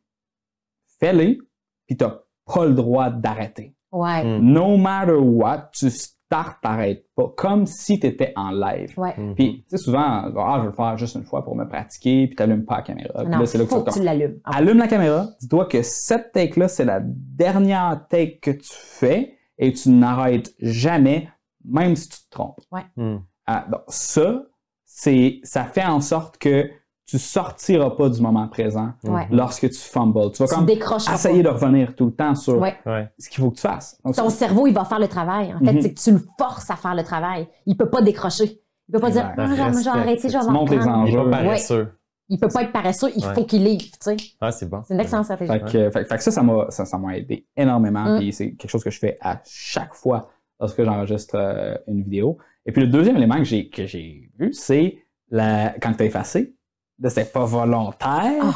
fais-les, 1.01 1.39
puis 1.87 1.97
t'as 1.97 2.21
pas 2.45 2.67
le 2.67 2.75
droit 2.75 3.11
d'arrêter. 3.11 3.75
Ouais. 3.93 4.25
Mm. 4.25 4.53
No 4.53 4.77
matter 4.77 5.15
what, 5.15 5.71
tu 5.73 5.91
startes, 5.91 6.59
t'arrêtes 6.61 7.07
pas, 7.15 7.33
comme 7.37 7.67
si 7.67 7.99
tu 7.99 8.07
étais 8.07 8.33
en 8.37 8.51
live. 8.51 8.93
Ouais. 8.99 9.15
Mhm. 9.17 9.35
Puis, 9.35 9.63
tu 9.63 9.77
sais, 9.77 9.77
souvent, 9.79 10.25
ah, 10.37 10.55
je 10.57 10.61
vais 10.63 10.67
le 10.67 10.73
faire 10.73 10.99
juste 10.99 11.15
une 11.15 11.25
fois 11.25 11.45
pour 11.45 11.57
me 11.57 11.67
pratiquer, 11.67 12.27
puis 12.27 12.37
t'allumes 12.37 12.65
pas 12.65 12.77
la 12.77 12.83
caméra. 12.83 13.25
Non, 13.25 13.39
là, 13.39 13.47
c'est 13.47 13.59
là 13.59 13.65
que 13.65 13.71
faut 13.71 13.83
que 13.83 13.93
tu 13.93 14.03
l'allumes. 14.03 14.39
Allume 14.45 14.79
la 14.79 14.89
caméra, 14.89 15.29
dis-toi 15.41 15.67
que 15.67 15.83
cette 15.83 16.33
take-là, 16.33 16.69
c'est 16.69 16.85
la 16.85 17.01
dernière 17.01 18.07
take 18.09 18.39
que 18.41 18.51
tu 18.51 18.73
fais 18.73 19.35
et 19.59 19.73
tu 19.73 19.91
n'arrêtes 19.91 20.53
jamais, 20.61 21.29
même 21.65 21.97
si 21.97 22.09
tu 22.09 22.19
te 22.19 22.31
trompes. 22.31 22.61
Hmm. 22.97 23.19
Ah, 23.47 23.65
donc, 23.71 23.83
ça, 23.89 24.43
c'est, 24.85 25.41
ça 25.43 25.65
fait 25.65 25.85
en 25.85 26.01
sorte 26.01 26.39
que 26.39 26.69
tu 27.07 27.19
sortiras 27.21 27.91
pas 27.91 28.09
du 28.09 28.21
moment 28.21 28.49
présent 28.49 28.93
Ouais. 29.05 29.29
lorsque 29.31 29.71
tu 29.71 29.79
fumbles. 29.79 30.33
Tu 30.33 30.43
vas 30.43 30.49
comme 30.49 30.69
essayer 30.69 31.43
de 31.43 31.49
revenir 31.49 31.95
tout 31.95 32.07
le 32.07 32.13
temps 32.13 32.35
sur 32.35 32.59
Ouais. 32.59 32.77
Ce 33.19 33.29
qu'il 33.29 33.45
faut 33.45 33.51
que 33.51 33.57
tu 33.57 33.63
fasses. 33.63 34.01
Donc, 34.05 34.17
Ton 34.17 34.29
cerveau, 34.29 34.67
il 34.67 34.75
va 34.75 34.85
faire 34.85 34.99
le 34.99 35.07
travail. 35.07 35.55
En 35.55 35.61
fait, 35.65 35.73
Mhm. 35.73 35.81
c'est 35.83 35.95
que 35.95 36.01
tu 36.01 36.11
le 36.13 36.21
forces 36.37 36.69
à 36.69 36.75
faire 36.75 36.97
le 36.97 37.05
travail. 37.05 37.47
Il 37.65 37.77
peut 37.77 37.89
pas 37.89 38.03
décrocher. 38.03 38.61
Il 38.89 38.93
peut 38.93 38.99
pas 39.01 39.11
dire, 39.11 39.33
ah, 39.37 39.47
vais 39.47 39.61
arrêter, 39.89 40.29
je 40.29 40.37
vais 40.39 40.45
est 40.75 40.89
enjeux. 40.89 41.31
pas 41.31 41.31
paresseux. 41.43 41.93
Il 42.29 42.41
peut 42.41 42.49
pas 42.49 42.63
être 42.63 42.73
paresseux, 42.73 43.11
il 43.17 43.25
Ouais. 43.25 43.35
faut 43.35 43.45
qu'il 43.45 43.63
livre, 43.63 43.85
tu 43.85 43.91
sais. 44.01 44.17
Ah, 44.41 44.51
c'est 44.51 44.69
bon. 44.69 44.83
C'est 44.87 44.95
une 44.95 45.01
excellente 45.01 45.27
stratégie. 45.27 45.53
Fait 45.53 45.61
que, 45.61 45.91
fait, 45.91 46.05
fait 46.07 46.17
que 46.17 46.23
ça, 46.25 46.31
ça 46.33 46.43
m'a, 46.43 46.67
ça, 46.71 46.85
ça 46.85 46.99
m'a 46.99 47.17
aidé 47.17 47.47
énormément. 47.57 48.17
Mm. 48.17 48.19
Puis 48.19 48.33
c'est 48.33 48.53
quelque 48.55 48.71
chose 48.71 48.83
que 48.83 48.91
je 48.91 48.99
fais 48.99 49.17
à 49.21 49.41
chaque 49.45 49.95
fois 49.95 50.29
lorsque 50.59 50.83
j'enregistre 50.83 51.37
euh, 51.37 51.77
une 51.87 52.03
vidéo. 52.03 52.37
Et 52.67 52.73
puis 52.73 52.83
le 52.83 52.89
deuxième 52.89 53.17
élément 53.17 53.37
que 53.37 53.45
j'ai, 53.45 53.69
que 53.71 53.87
j'ai 53.87 54.31
vu, 54.39 54.53
c'est 54.53 54.99
la, 55.31 55.75
quand 55.81 55.93
tu 55.95 56.03
as 56.03 56.07
effacé, 56.07 56.55
là, 56.99 57.11
c'est 57.11 57.33
pas 57.33 57.45
volontaire, 57.45 58.43
Ah. 58.43 58.55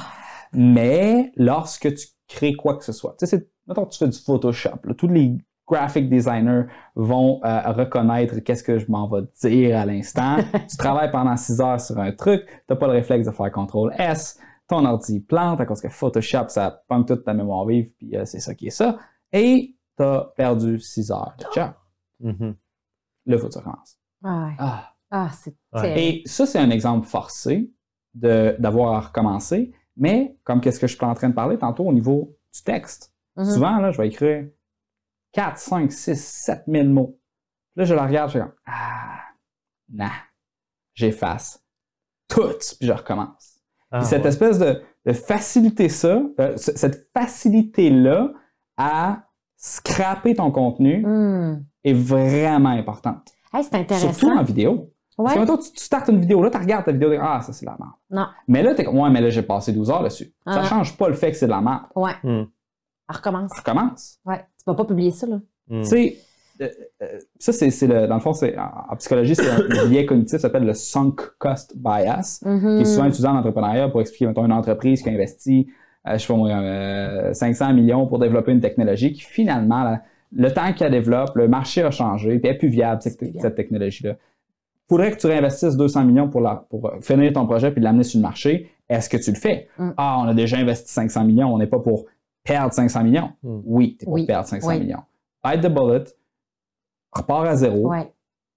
mais 0.53 1.33
lorsque 1.37 1.95
tu 1.95 2.07
crées 2.29 2.55
quoi 2.55 2.77
que 2.77 2.85
ce 2.85 2.93
soit. 2.93 3.17
Tu 3.19 3.27
sais, 3.27 3.39
c'est, 3.39 3.51
mettons 3.67 3.85
que 3.87 3.93
tu 3.93 3.99
fais 3.99 4.09
du 4.09 4.19
Photoshop, 4.19 4.79
là, 4.85 4.95
tous 4.95 5.09
les 5.09 5.37
graphic 5.69 6.09
designers 6.09 6.65
vont 6.97 7.41
euh, 7.45 7.61
reconnaître 7.71 8.41
qu'est-ce 8.41 8.65
que 8.65 8.79
je 8.81 8.91
m'en 8.91 9.09
vais 9.09 9.23
dire 9.43 9.79
à 9.79 9.87
l'instant. 9.87 10.39
tu 10.69 10.77
travailles 10.77 11.13
pendant 11.13 11.37
six 11.37 11.61
heures 11.61 11.81
sur 11.81 11.99
un 11.99 12.11
truc, 12.11 12.43
t'as 12.67 12.75
pas 12.75 12.87
le 12.89 12.95
réflexe 12.95 13.27
de 13.27 13.33
faire 13.33 13.53
CTRL 13.53 13.93
S, 13.99 14.41
ton 14.67 14.85
ordi 14.85 15.21
plante 15.21 15.61
à 15.61 15.67
cause 15.67 15.81
que 15.81 15.89
Photoshop, 15.89 16.49
ça 16.49 16.83
pogne 16.89 17.05
toute 17.05 17.25
ta 17.25 17.35
mémoire 17.35 17.67
vive, 17.67 17.91
puis 17.99 18.17
euh, 18.17 18.25
c'est 18.25 18.41
ça 18.41 18.55
qui 18.55 18.67
est 18.67 18.71
ça. 18.71 18.99
Et 19.33 19.77
tu 19.97 20.03
as 20.03 20.33
perdu 20.37 20.81
6 20.81 21.13
heures 21.13 21.35
de 21.39 21.45
job. 21.55 21.71
Là, 23.27 23.39
faut 23.39 23.47
que 23.47 23.53
tu 23.53 23.59
recommences. 23.59 24.00
Ah, 24.23 24.47
ouais. 24.47 24.55
Ah. 24.59 24.87
Ah, 25.11 25.31
c'est 25.33 25.55
Ouais. 25.73 25.83
terrible. 25.83 25.99
Et 26.01 26.23
ça, 26.27 26.47
c'est 26.47 26.59
un 26.59 26.71
exemple 26.71 27.07
forcé 27.07 27.73
de- 28.15 28.55
d'avoir 28.59 28.95
à 28.95 29.01
recommencer, 29.01 29.73
mais 29.97 30.37
comme 30.45 30.61
qu'est-ce 30.61 30.79
que 30.79 30.87
je 30.87 30.95
suis 30.97 31.05
en 31.05 31.15
train 31.15 31.29
de 31.29 31.35
parler 31.35 31.59
tantôt 31.59 31.85
au 31.85 31.93
niveau 31.93 32.37
du 32.55 32.63
texte. 32.63 33.13
Mhm. 33.37 33.45
Souvent, 33.45 33.79
là, 33.79 33.91
je 33.91 33.99
vais 33.99 34.09
écrire 34.09 34.47
4, 35.33 35.59
5, 35.59 35.91
6, 35.93 36.23
7 36.25 36.63
000 36.69 36.89
mots. 36.89 37.19
Là, 37.77 37.85
je 37.85 37.95
la 37.95 38.07
regarde, 38.07 38.31
je 38.31 38.35
fais 38.39 38.45
comme 38.45 38.55
Ah, 38.67 39.21
nah. 39.89 40.11
J'efface 40.95 41.65
tout, 42.29 42.59
puis 42.79 42.87
je 42.87 42.93
recommence. 42.93 43.61
Ah, 43.91 43.99
Puis 43.99 44.09
cette 44.09 44.23
ouais. 44.23 44.29
espèce 44.29 44.59
de, 44.59 44.83
de 45.07 45.13
faciliter 45.13 45.89
ça, 45.89 46.23
euh, 46.39 46.57
c- 46.57 46.77
cette 46.77 47.11
facilité-là 47.13 48.33
à 48.77 49.25
scraper 49.57 50.35
ton 50.35 50.51
contenu 50.53 51.05
Hmm. 51.05 51.65
est 51.85 51.93
vraiment 51.95 52.69
importante. 52.71 53.33
Hey, 53.53 53.63
c'est 53.65 53.71
Surtout 53.77 53.95
intéressant. 53.95 54.37
en 54.39 54.43
vidéo. 54.43 54.91
Parce 55.17 55.31
Ouais. 55.31 55.35
que 55.35 55.41
mettons, 55.41 55.59
tu, 55.59 55.73
tu 55.73 55.85
startes 55.85 56.09
une 56.09 56.21
vidéo, 56.21 56.43
là, 56.43 56.51
tu 56.51 56.57
regardes 56.57 56.85
ta 56.85 56.93
vidéo, 56.93 57.11
tu 57.11 57.17
dis, 57.17 57.23
ah, 57.23 57.41
ça 57.43 57.53
c'est 57.53 57.67
de 57.67 57.71
la 57.71 57.77
merde. 57.79 57.93
Non. 58.11 58.27
Mais 58.49 58.63
là, 58.63 58.75
t'es 58.75 58.85
comme, 58.85 58.99
ouais, 58.99 59.11
mais 59.11 59.21
là, 59.21 59.29
j'ai 59.29 59.43
passé 59.43 59.73
12 59.73 59.91
heures 59.91 60.03
dessus. 60.05 60.33
Ça 60.47 60.61
Ah. 60.61 60.65
change 60.65 60.97
pas 60.97 61.09
le 61.09 61.15
fait 61.15 61.31
que 61.31 61.37
c'est 61.37 61.47
de 61.47 61.51
la 61.51 61.61
merde. 61.61 61.83
Ouais. 61.95 62.13
Hmm. 62.23 62.45
On 63.09 63.13
recommence. 63.13 63.53
Recommence. 63.59 64.19
Ouais. 64.25 64.39
Tu 64.59 64.65
vas 64.67 64.75
pas 64.75 64.85
publier 64.85 65.11
ça, 65.11 65.27
là. 65.27 65.41
Hmm. 65.69 65.81
Tu 65.83 65.85
sais, 65.85 66.17
euh, 66.63 66.69
euh, 67.03 67.19
ça, 67.39 67.53
c'est 67.53 67.71
c'est 67.71 67.87
le, 67.87 68.07
dans 68.07 68.15
le 68.15 68.21
fond, 68.21 68.33
c'est, 68.33 68.57
en, 68.57 68.93
en 68.93 68.97
psychologie, 68.97 69.35
c'est 69.35 69.51
un 69.51 69.59
biais 69.89 70.07
cognitif, 70.07 70.31
ça 70.33 70.39
s'appelle 70.39 70.65
le 70.65 70.75
sunk 70.75 71.17
cost 71.39 71.77
bias, 71.77 72.41
Mhm. 72.45 72.77
qui 72.77 72.83
est 72.83 72.85
souvent 72.87 73.07
utilisé 73.07 73.29
en 73.29 73.37
entrepreneuriat 73.37 73.89
pour 73.89 74.01
expliquer, 74.01 74.27
mettons, 74.27 74.47
une 74.47 74.53
entreprise 74.53 75.03
qui 75.03 75.09
a 75.11 75.13
investi, 75.13 75.69
euh, 76.07 76.13
je 76.15 76.19
sais 76.19 76.27
pas 76.29 76.35
moi, 76.35 76.49
euh, 76.51 77.35
500 77.35 77.75
millions 77.75 78.07
pour 78.07 78.19
développer 78.21 78.53
une 78.53 78.61
technologie 78.61 79.13
qui, 79.13 79.21
finalement, 79.23 79.83
la- 79.85 80.03
le 80.33 80.53
temps 80.53 80.73
qu'elle 80.73 80.93
développe, 80.93 81.35
le 81.37 81.49
marché 81.49 81.83
a 81.83 81.91
changé, 81.91 82.39
puis 82.39 82.49
elle 82.49 82.55
est 82.55 82.59
plus 82.59 82.69
viable, 82.69 83.03
cette, 83.03 83.55
technologie-là. 83.55 84.17
Faudrait 84.89 85.13
que 85.13 85.17
tu 85.17 85.27
réinvestisses 85.27 85.77
200 85.77 86.05
millions 86.05 86.29
pour, 86.29 86.41
la, 86.41 86.57
pour 86.69 86.87
euh, 86.87 87.01
finir 87.01 87.33
ton 87.33 87.47
projet 87.47 87.71
puis 87.71 87.81
l'amener 87.81 88.03
sur 88.03 88.19
le 88.19 88.23
marché. 88.23 88.71
Est-ce 88.89 89.09
que 89.09 89.17
tu 89.17 89.31
le 89.31 89.37
fais? 89.37 89.69
Mm. 89.79 89.91
Ah, 89.97 90.19
on 90.21 90.29
a 90.29 90.35
déjà 90.35 90.57
investi 90.59 90.93
500 90.93 91.25
millions, 91.25 91.53
on 91.55 91.59
n'est 91.59 91.69
pas 91.69 91.79
pour 91.79 92.07
perdre 92.43 92.73
500 92.73 93.05
millions. 93.05 93.31
Mm. 93.43 93.61
Oui, 93.65 93.97
tu 93.99 94.03
es 94.03 94.07
pour 94.07 94.15
Oui. 94.15 94.27
perdre 94.27 94.49
500 94.49 94.69
Oui. 94.69 94.81
millions. 94.81 95.03
Bite 95.45 95.61
the 95.63 95.69
bullet, 95.73 96.05
repars 97.13 97.45
à 97.45 97.57
zéro, 97.57 97.89
Ouais. 97.89 98.13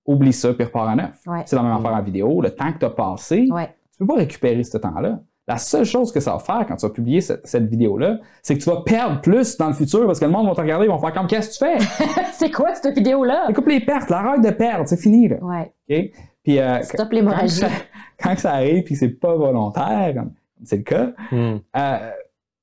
oublie 0.06 0.34
ça, 0.34 0.54
puis 0.54 0.64
repars 0.66 0.88
à 0.90 0.95
neuf. 0.95 1.22
Ouais. 1.28 1.44
C'est 1.45 1.56
la 1.56 1.62
même 1.64 1.72
Mm. 1.74 1.78
affaire 1.78 1.94
en 1.94 2.02
vidéo. 2.02 2.41
Le 2.41 2.50
temps 2.50 2.72
que 2.74 2.80
tu 2.80 2.86
as 2.86 2.90
passé, 2.90 3.48
Ouais. 3.52 3.68
tu 3.91 4.00
peux 4.00 4.08
pas 4.08 4.16
récupérer 4.16 4.64
ce 4.64 4.78
temps-là. 4.78 5.20
La 5.48 5.57
seule 5.57 5.84
chose 5.84 6.11
que 6.14 6.20
ça 6.22 6.32
va 6.34 6.40
faire 6.40 6.65
quand 6.68 6.78
tu 6.78 6.86
vas 6.86 6.91
publier 6.94 7.20
cette, 7.20 7.45
cette 7.45 7.65
vidéo-là, 7.65 8.18
c'est 8.41 8.57
que 8.57 8.64
tu 8.64 8.70
vas 8.70 8.82
perdre 8.86 9.20
plus 9.20 9.57
dans 9.57 9.68
le 9.68 9.74
futur 9.74 10.06
parce 10.06 10.20
que 10.20 10.26
le 10.26 10.32
monde 10.32 10.48
va 10.48 10.56
te 10.56 10.61
regarder, 10.61 10.86
ils 10.86 10.90
vont 10.90 10.99
faire 10.99 11.14
comme 11.14 11.28
qu'est-ce 11.28 11.60
que 11.60 11.65
tu 11.65 11.78
fais? 11.80 12.06
c'est 12.34 12.49
quoi 12.49 12.74
cette 12.76 12.95
vidéo-là? 12.95 13.52
Coupe 13.53 13.68
les 13.68 13.82
pertes, 13.82 14.10
l'arrête 14.10 14.41
de 14.41 14.52
perdre, 14.52 14.88
c'est 14.88 14.95
fini. 15.02 15.28
Là. 15.28 15.36
Ouais. 15.41 15.74
OK? 15.90 16.11
Puis 16.44 16.60
euh, 16.60 16.82
Stop 16.84 17.07
quand, 17.10 17.11
l'hémorragie. 17.14 17.56
ça, 17.60 17.68
quand 18.22 18.38
ça 18.38 18.52
arrive 18.53 18.84
puis 18.84 18.94
que 18.94 18.99
c'est 19.02 19.10
pas 19.10 19.36
volontaire, 19.36 20.14
comme 20.15 20.32
c'est 20.64 20.78
le 20.78 20.84
cas, 20.84 21.07
Hmm. 21.32 21.57
euh, 21.76 21.98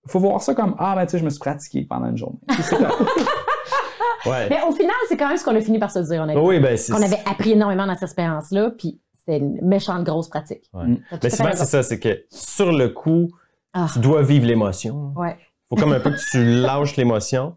faut 0.06 0.18
voir 0.20 0.40
ça 0.40 0.54
comme 0.54 0.74
Ah 0.78 0.94
ben 0.96 1.04
tu 1.04 1.12
sais, 1.12 1.18
je 1.18 1.24
me 1.24 1.30
suis 1.30 1.38
pratiqué 1.40 1.82
pendant 1.88 2.06
une 2.08 2.16
journée. 2.16 2.38
Ouais. 4.26 4.48
Mais 4.50 4.58
au 4.68 4.72
final, 4.72 4.94
c'est 5.08 5.16
quand 5.16 5.28
même 5.28 5.38
ce 5.38 5.44
qu'on 5.44 5.56
a 5.56 5.60
fini 5.62 5.78
par 5.78 5.90
se 5.90 5.98
dire, 6.00 6.20
honnêtement. 6.22 6.44
Oui, 6.44 6.60
ben, 6.60 6.76
c'est. 6.76 6.92
Qu'on 6.92 7.00
avait 7.02 7.20
appris 7.24 7.52
énormément 7.52 7.86
dans 7.86 7.94
cette 7.94 8.02
expérience-là, 8.02 8.70
puis 8.76 9.00
c'était 9.30 9.44
une 9.44 9.58
méchante 9.66 10.04
grosse 10.04 10.28
pratique. 10.28 10.68
Ouais. 10.72 10.86
Mm. 10.86 10.96
Tout 11.10 11.18
Mais 11.22 11.30
souvent, 11.30 11.50
c'est 11.54 11.64
ça, 11.64 11.82
c'est 11.82 11.98
que 11.98 12.24
sur 12.30 12.72
le 12.72 12.88
coup, 12.88 13.30
Ah. 13.72 13.86
tu 13.92 13.98
dois 14.00 14.22
vivre 14.22 14.46
l'émotion. 14.46 15.12
Ouais. 15.16 15.36
faut 15.68 15.76
comme 15.76 15.92
un 15.92 16.00
peu 16.00 16.10
que 16.10 16.30
tu 16.30 16.44
lâches 16.60 16.96
l'émotion, 16.96 17.54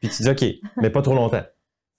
puis 0.00 0.08
tu 0.08 0.22
dis 0.22 0.30
OK, 0.30 0.44
mais 0.76 0.90
pas 0.90 1.02
trop 1.02 1.14
longtemps. 1.14 1.44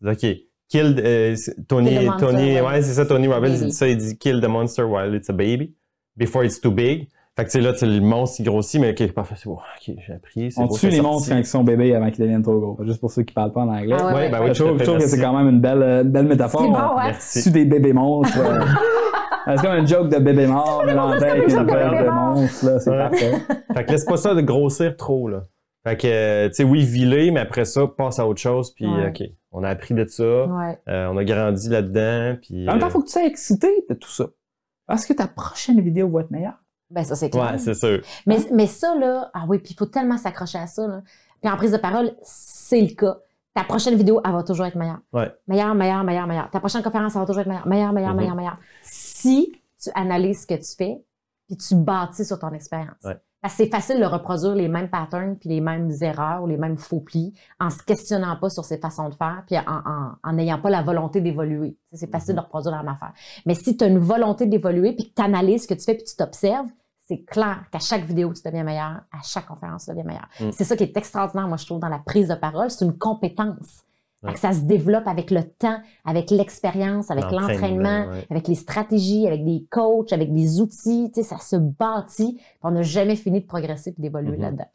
Tu 0.01 0.07
dis 0.07 0.11
OK, 0.11 0.37
kill 0.67 1.01
euh, 1.03 1.35
Tony, 1.67 1.97
Kill 1.97 2.11
Tony, 2.19 2.59
ouais, 2.61 2.81
c'est 2.81 2.93
ça, 2.93 3.05
Tony 3.05 3.27
Robbins, 3.27 3.47
il 3.49 3.65
dit 3.67 3.71
ça, 3.71 3.87
il 3.87 3.97
dit 3.97 4.17
kill 4.17 4.41
the 4.41 4.47
monster 4.47 4.83
while 4.83 5.13
it's 5.15 5.29
a 5.29 5.33
baby, 5.33 5.73
before 6.17 6.43
it's 6.43 6.59
too 6.59 6.71
big. 6.71 7.07
Fait 7.41 7.45
que 7.47 7.51
tu 7.51 7.63
sais, 7.63 7.85
là, 7.85 7.93
le 7.99 7.99
monstre, 8.01 8.39
il 8.39 8.43
grossit, 8.43 8.79
mais 8.79 8.91
OK, 8.91 9.11
parfait, 9.13 9.33
c'est 9.35 9.47
bon, 9.49 9.53
OK, 9.55 9.95
j'ai 9.97 10.13
appris, 10.13 10.53
On 10.57 10.65
beau, 10.67 10.77
tue 10.77 10.87
les 10.89 10.97
sorti. 10.97 11.01
monstres 11.11 11.29
quand 11.29 11.37
ils 11.37 11.45
sont 11.45 11.63
bébés 11.63 11.95
avant 11.95 12.11
qu'ils 12.11 12.23
deviennent 12.23 12.43
trop 12.43 12.59
gros. 12.59 12.77
Juste 12.85 12.99
pour 12.99 13.09
ceux 13.11 13.23
qui 13.23 13.33
parlent 13.33 13.51
pas 13.51 13.61
en 13.61 13.69
anglais. 13.69 13.95
Ah 13.99 14.07
ouais, 14.07 14.13
Ouais, 14.13 14.29
ben 14.29 14.41
oui, 14.43 14.49
je 14.53 14.63
trouve, 14.63 14.77
je 14.77 14.91
que 14.91 15.07
c'est 15.07 15.19
quand 15.19 15.35
même 15.35 15.47
une 15.49 15.59
belle, 15.61 15.81
euh, 15.81 16.03
une 16.03 16.11
belle 16.11 16.27
métaphore. 16.27 16.61
C'est 16.61 16.67
bon, 16.67 16.75
On 16.77 16.97
ouais. 16.97 17.03
Merci. 17.05 17.43
tue 17.43 17.51
des 17.51 17.65
bébés 17.65 17.93
monstres. 17.93 18.37
euh. 18.39 18.59
c'est 19.57 19.61
comme 19.65 19.71
un 19.71 19.85
joke 19.87 20.09
de 20.09 20.19
bébé 20.19 20.45
mort 20.45 20.83
mélangé 20.85 21.25
avec 21.25 21.49
joke 21.49 21.59
une 21.61 21.65
de 21.65 21.71
paire 21.71 21.89
bébé 21.91 22.03
de 22.03 22.09
mort. 22.09 22.35
monstres. 22.35 22.65
Là, 22.67 22.79
c'est 22.79 22.89
Ouais. 22.91 22.97
parfait. 22.97 23.31
Fait 23.75 23.83
que 23.85 23.91
laisse 23.91 24.05
pas 24.05 24.17
ça 24.17 24.35
de 24.35 24.41
grossir 24.41 24.95
trop, 24.97 25.27
là. 25.27 25.45
Fait 25.83 25.97
que, 25.97 26.07
euh, 26.07 26.47
tu 26.49 26.53
sais, 26.55 26.63
oui, 26.63 26.83
viler, 26.85 27.31
mais 27.31 27.39
après 27.39 27.65
ça, 27.65 27.87
passe 27.87 28.19
à 28.19 28.27
autre 28.27 28.39
chose, 28.39 28.71
puis 28.75 28.85
Ouais. 28.85 29.07
OK, 29.09 29.23
on 29.51 29.63
a 29.63 29.69
appris 29.69 29.95
de 29.95 30.05
ça, 30.05 30.45
Ouais. 30.45 30.77
euh, 30.89 31.07
on 31.11 31.17
a 31.17 31.23
grandi 31.23 31.69
là-dedans, 31.69 32.35
puis... 32.39 32.69
En 32.69 32.73
même 32.73 32.81
temps, 32.81 32.87
il 32.87 32.91
faut 32.91 32.99
que 33.01 33.07
tu 33.07 33.13
sois 33.13 33.25
excité 33.25 33.67
de 33.89 33.95
tout 33.95 34.11
ça. 34.11 34.25
Parce 34.85 35.07
que 35.07 35.13
ta 35.13 35.25
prochaine 35.27 35.81
vidéo 35.81 36.07
va 36.09 36.21
être 36.21 36.29
meilleure. 36.29 36.60
Ben, 36.91 37.03
ça, 37.03 37.15
c'est 37.15 37.29
clair. 37.29 37.51
Ouais, 37.51 37.57
c'est 37.57 37.73
sûr. 37.73 38.01
Mais, 38.25 38.37
mais 38.51 38.67
ça, 38.67 38.95
là, 38.95 39.29
ah 39.33 39.45
oui, 39.47 39.59
puis 39.59 39.73
il 39.73 39.77
faut 39.77 39.85
tellement 39.85 40.17
s'accrocher 40.17 40.57
à 40.59 40.67
ça. 40.67 40.87
Là. 40.87 41.01
Puis 41.41 41.51
en 41.51 41.57
prise 41.57 41.71
de 41.71 41.77
parole, 41.77 42.11
c'est 42.21 42.81
le 42.81 42.93
cas. 42.95 43.17
Ta 43.53 43.63
prochaine 43.63 43.95
vidéo, 43.95 44.21
elle 44.23 44.31
va 44.31 44.43
toujours 44.43 44.65
être 44.65 44.75
meilleure. 44.75 44.99
Ouais. 45.11 45.29
Meilleure, 45.47 45.75
meilleure, 45.75 46.03
meilleure, 46.03 46.27
meilleure. 46.27 46.49
Ta 46.51 46.59
prochaine 46.59 46.83
conférence, 46.83 47.15
elle 47.15 47.21
va 47.21 47.25
toujours 47.27 47.41
être 47.41 47.47
meilleure. 47.47 47.67
Meilleure, 47.67 47.91
meilleure, 47.93 48.13
meilleure, 48.15 48.35
meilleure. 48.35 48.59
Si 48.81 49.51
tu 49.81 49.89
analyses 49.95 50.41
ce 50.43 50.47
que 50.47 50.53
tu 50.55 50.75
fais, 50.77 51.03
puis 51.47 51.57
tu 51.57 51.75
bâtis 51.75 52.23
sur 52.25 52.39
ton 52.39 52.51
expérience. 52.51 52.95
Ouais. 53.03 53.17
Parce 53.41 53.55
que 53.55 53.63
c'est 53.63 53.69
facile 53.71 53.99
de 53.99 54.05
reproduire 54.05 54.53
les 54.53 54.67
mêmes 54.67 54.87
patterns, 54.89 55.35
puis 55.35 55.49
les 55.49 55.61
mêmes 55.61 55.91
erreurs 56.01 56.43
ou 56.43 56.47
les 56.47 56.57
mêmes 56.57 56.77
faux 56.77 56.99
plis 56.99 57.33
en 57.59 57.71
se 57.71 57.81
questionnant 57.81 58.35
pas 58.37 58.49
sur 58.51 58.63
ses 58.63 58.77
façons 58.77 59.09
de 59.09 59.15
faire, 59.15 59.43
puis 59.47 59.57
en 59.57 60.33
n'ayant 60.33 60.59
pas 60.61 60.69
la 60.69 60.83
volonté 60.83 61.21
d'évoluer. 61.21 61.75
C'est 61.91 62.11
facile 62.11 62.35
Mhm. 62.35 62.39
de 62.41 62.45
reproduire 62.45 62.71
la 62.75 62.83
même 62.83 62.93
affaire. 62.93 63.13
Mais 63.47 63.55
si 63.55 63.75
tu 63.75 63.83
as 63.83 63.87
une 63.87 63.97
volonté 63.97 64.45
d'évoluer, 64.45 64.93
puis 64.93 65.09
que 65.09 65.15
tu 65.15 65.21
analyses 65.23 65.63
ce 65.63 65.67
que 65.67 65.73
tu 65.73 65.83
fais, 65.83 65.95
puis 65.95 66.03
tu 66.03 66.15
t'observes, 66.15 66.67
c'est 67.11 67.23
clair 67.25 67.65
qu'à 67.71 67.79
chaque 67.79 68.03
vidéo, 68.05 68.33
tu 68.33 68.41
deviens 68.45 68.63
meilleur, 68.63 69.01
à 69.11 69.21
chaque 69.23 69.45
conférence, 69.47 69.83
tu 69.85 69.89
deviens 69.91 70.03
meilleur. 70.05 70.27
Mm. 70.39 70.51
C'est 70.53 70.63
ça 70.63 70.75
qui 70.77 70.83
est 70.83 70.95
extraordinaire, 70.95 71.47
moi, 71.47 71.57
je 71.57 71.65
trouve, 71.65 71.79
dans 71.79 71.89
la 71.89 71.99
prise 71.99 72.29
de 72.29 72.35
parole. 72.35 72.69
C'est 72.71 72.85
une 72.85 72.97
compétence. 72.97 73.81
Ouais. 74.23 74.33
que 74.33 74.39
ça 74.39 74.53
se 74.53 74.59
développe 74.59 75.07
avec 75.07 75.31
le 75.31 75.41
temps, 75.43 75.79
avec 76.05 76.29
l'expérience, 76.29 77.09
avec 77.09 77.23
L'entraînement, 77.31 78.05
ouais. 78.07 78.27
avec 78.29 78.47
les 78.47 78.53
stratégies, 78.53 79.25
avec 79.25 79.43
des 79.43 79.65
coachs, 79.71 80.13
avec 80.13 80.31
des 80.31 80.61
outils. 80.61 81.09
Tu 81.11 81.23
sais, 81.23 81.27
ça 81.27 81.39
se 81.39 81.55
bâtit. 81.55 82.39
On 82.61 82.69
n'a 82.69 82.83
jamais 82.83 83.15
fini 83.15 83.41
de 83.41 83.47
progresser 83.47 83.89
et 83.97 83.99
d'évoluer 83.99 84.37
Mhm. 84.37 84.41
là-dedans. 84.43 84.69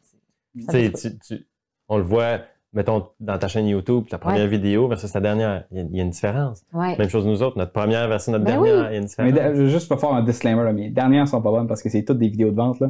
Tu- 0.53 1.17
tu- 1.19 1.47
on 1.87 1.95
le 1.97 2.03
voit, 2.03 2.39
mettons, 2.77 3.07
dans 3.19 3.37
ta 3.37 3.47
chaîne 3.49 3.67
YouTube, 3.67 4.05
ta 4.09 4.17
première 4.17 4.43
Ouais. 4.43 4.47
vidéo 4.47 4.87
versus 4.87 5.11
ta 5.11 5.19
dernière, 5.19 5.63
il 5.71 5.77
y, 5.77 5.81
a- 5.81 5.83
il 5.91 5.97
y 5.97 5.99
a 5.99 6.03
une 6.03 6.11
différence. 6.11 6.61
Ouais. 6.73 6.95
Même 6.97 7.09
chose 7.09 7.25
nous 7.25 7.43
autres, 7.43 7.57
notre 7.57 7.73
première 7.73 8.07
versus 8.07 8.29
notre 8.29 8.45
Ben 8.45 8.51
dernière, 8.53 8.73
oui. 8.83 8.87
il 8.91 8.93
y 8.93 8.95
a 8.95 8.99
une 8.99 9.07
Mais 9.19 9.31
différence. 9.33 9.55
je 9.57 9.61
veux 9.63 9.67
juste 9.67 9.89
pas 9.89 9.97
faire 9.97 10.13
un 10.13 10.23
disclaimer, 10.23 10.63
là, 10.63 10.71
mes 10.71 10.89
dernières 10.89 11.27
sont 11.27 11.41
pas 11.41 11.51
bonnes 11.51 11.67
parce 11.67 11.81
que 11.83 11.89
c'est 11.89 12.03
toutes 12.03 12.19
des 12.19 12.29
vidéos 12.29 12.51
de 12.51 12.55
vente. 12.55 12.79
Là. 12.79 12.87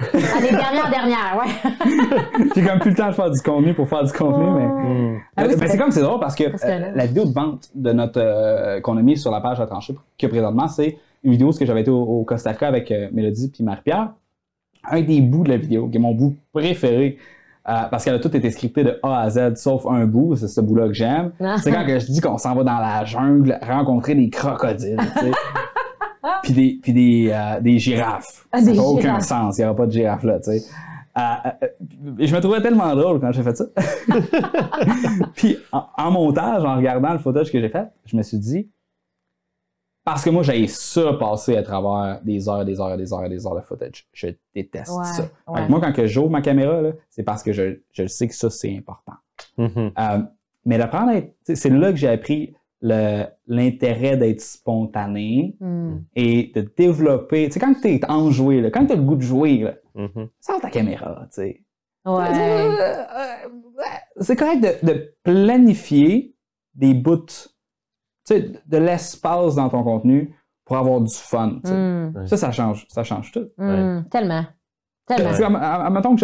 Ah, 0.00 0.06
les 0.40 0.48
dernières, 0.50 0.90
dernières, 0.90 1.38
ouais. 1.38 2.48
J'ai 2.54 2.62
comme 2.62 2.78
plus 2.78 2.90
le 2.90 2.96
temps 2.96 3.08
de 3.08 3.12
faire 3.14 3.30
du 3.30 3.40
contenu 3.42 3.74
pour 3.74 3.88
faire 3.88 4.04
du 4.04 4.12
contenu, 4.12 4.44
mais. 4.54 4.66
Hmm. 4.66 5.18
Ah 5.36 5.42
oui, 5.42 5.48
Euh, 5.48 5.50
ça 5.50 5.56
ben, 5.56 5.58
fait- 5.58 5.68
c'est 5.72 5.78
comme 5.78 5.90
c'est 5.90 6.02
drôle 6.02 6.20
parce 6.20 6.34
que 6.34 6.44
euh, 6.44 6.90
la 6.94 7.06
vidéo 7.06 7.24
de 7.24 7.32
vente 7.32 7.68
de 7.74 7.92
notre 7.92 8.20
euh, 8.20 8.80
qu'on 8.80 8.96
a 8.96 9.02
mis 9.02 9.16
sur 9.18 9.30
la 9.30 9.40
page 9.40 9.60
à 9.60 9.66
trancher 9.66 9.94
que 10.18 10.26
présentement, 10.26 10.68
c'est 10.68 10.96
une 11.24 11.32
vidéo 11.32 11.50
ce 11.52 11.58
que 11.58 11.66
j'avais 11.66 11.80
été 11.80 11.90
au, 11.90 12.00
au 12.02 12.24
Costa 12.24 12.50
Rica 12.50 12.68
avec 12.68 12.90
euh, 12.92 13.08
Mélodie 13.12 13.50
puis 13.50 13.64
Marie-Pierre. 13.64 14.10
Un 14.90 15.00
des 15.00 15.22
bouts 15.22 15.44
de 15.44 15.48
la 15.48 15.56
vidéo, 15.56 15.88
qui 15.88 15.96
est 15.96 16.00
mon 16.00 16.14
bout 16.14 16.36
préféré, 16.52 17.16
euh, 17.66 17.82
parce 17.90 18.04
qu'elle 18.04 18.14
a 18.14 18.18
tout 18.18 18.34
été 18.36 18.50
scripté 18.50 18.84
de 18.84 18.98
A 19.02 19.20
à 19.20 19.30
Z, 19.30 19.56
sauf 19.56 19.86
un 19.86 20.04
bout, 20.06 20.36
c'est 20.36 20.48
ce 20.48 20.60
bout-là 20.60 20.88
que 20.88 20.92
j'aime. 20.92 21.32
Ah. 21.40 21.56
C'est 21.62 21.72
quand 21.72 21.86
que 21.86 21.98
je 21.98 22.06
dis 22.06 22.20
qu'on 22.20 22.38
s'en 22.38 22.54
va 22.54 22.62
dans 22.62 22.78
la 22.78 23.04
jungle 23.04 23.58
rencontrer 23.62 24.14
des 24.14 24.28
crocodiles, 24.28 24.98
tu 25.14 25.20
sais. 25.20 25.32
puis 26.42 26.52
des, 26.52 26.78
puis 26.82 26.92
des, 26.92 27.30
euh, 27.32 27.60
des 27.60 27.78
girafes. 27.78 28.46
Ah, 28.52 28.60
ça 28.60 28.70
des 28.70 28.76
n'a 28.76 28.82
aucun 28.82 29.20
sens, 29.20 29.58
il 29.58 29.62
n'y 29.62 29.64
aura 29.66 29.76
pas 29.76 29.86
de 29.86 29.92
girafes 29.92 30.24
là, 30.24 30.38
tu 30.40 30.58
sais. 30.58 30.62
Euh, 31.16 31.68
je 32.18 32.34
me 32.34 32.40
trouvais 32.40 32.60
tellement 32.60 32.94
drôle 32.96 33.20
quand 33.20 33.30
j'ai 33.30 33.44
fait 33.44 33.56
ça. 33.56 33.66
Puis 35.36 35.56
en, 35.70 35.84
en 35.96 36.10
montage, 36.10 36.64
en 36.64 36.76
regardant 36.76 37.12
le 37.12 37.20
footage 37.20 37.52
que 37.52 37.60
j'ai 37.60 37.68
fait, 37.68 37.86
je 38.04 38.16
me 38.16 38.22
suis 38.22 38.38
dit, 38.38 38.68
parce 40.04 40.22
que 40.24 40.30
moi, 40.30 40.42
j'ai 40.42 40.66
ça 40.66 41.14
passer 41.14 41.56
à 41.56 41.62
travers 41.62 42.20
des 42.22 42.48
heures, 42.48 42.64
des 42.64 42.80
heures, 42.80 42.96
des 42.96 43.12
heures, 43.12 43.28
des 43.28 43.46
heures 43.46 43.54
de 43.56 43.60
footage. 43.62 44.06
Je 44.12 44.28
déteste 44.54 44.92
Ouais, 44.96 45.04
ça. 45.04 45.28
Ouais. 45.48 45.68
moi, 45.68 45.80
quand 45.80 45.92
que 45.92 46.06
j'ouvre 46.06 46.30
ma 46.30 46.42
caméra, 46.42 46.82
là, 46.82 46.90
c'est 47.10 47.22
parce 47.22 47.42
que 47.42 47.52
je, 47.52 47.78
je 47.92 48.06
sais 48.06 48.28
que 48.28 48.34
ça, 48.34 48.50
c'est 48.50 48.76
important. 48.76 49.14
Mhm. 49.58 49.92
Euh, 49.98 50.18
mais 50.66 50.78
d'apprendre 50.78 51.10
à 51.10 51.16
être, 51.16 51.28
tu 51.44 51.54
sais, 51.54 51.56
c'est 51.56 51.70
là 51.70 51.90
que 51.90 51.96
j'ai 51.96 52.08
appris 52.08 52.54
l'intérêt 53.46 54.16
d'être 54.18 54.42
spontané 54.42 55.56
Hmm. 55.58 56.00
et 56.14 56.52
de 56.54 56.60
développer. 56.76 57.46
Tu 57.46 57.52
sais, 57.52 57.60
quand 57.60 57.72
tu 57.80 57.88
es 57.88 58.10
enjoué, 58.10 58.60
là, 58.60 58.70
quand 58.70 58.84
tu 58.84 58.92
as 58.92 58.96
le 58.96 59.02
goût 59.02 59.16
de 59.16 59.22
jouer, 59.22 59.58
là, 59.58 59.74
Mhm. 59.94 60.28
sors 60.38 60.60
ta 60.60 60.68
caméra, 60.68 61.26
tu 61.32 61.40
sais. 61.42 61.62
Ouais. 62.04 62.26
C'est 64.20 64.36
correct 64.36 64.60
de, 64.60 64.86
de 64.92 65.14
planifier 65.22 66.34
des 66.74 66.92
bouts, 66.94 67.48
de 68.30 68.76
l'espace 68.78 69.54
dans 69.56 69.68
ton 69.68 69.82
contenu 69.82 70.34
pour 70.64 70.76
avoir 70.76 71.00
du 71.00 71.12
fun. 71.14 71.60
tu 71.62 71.68
sais. 71.70 71.74
Hmm. 71.76 72.26
Ça, 72.26 72.36
ça 72.36 72.50
change, 72.52 72.86
ça 72.88 73.04
change 73.04 73.32
tout. 73.32 73.46
Hmm. 73.58 74.02
Tellement. 74.10 74.44
Tellement. 75.06 75.30
Am- 75.46 75.56
am- 75.56 75.86
Admettons 75.86 76.16
que 76.16 76.20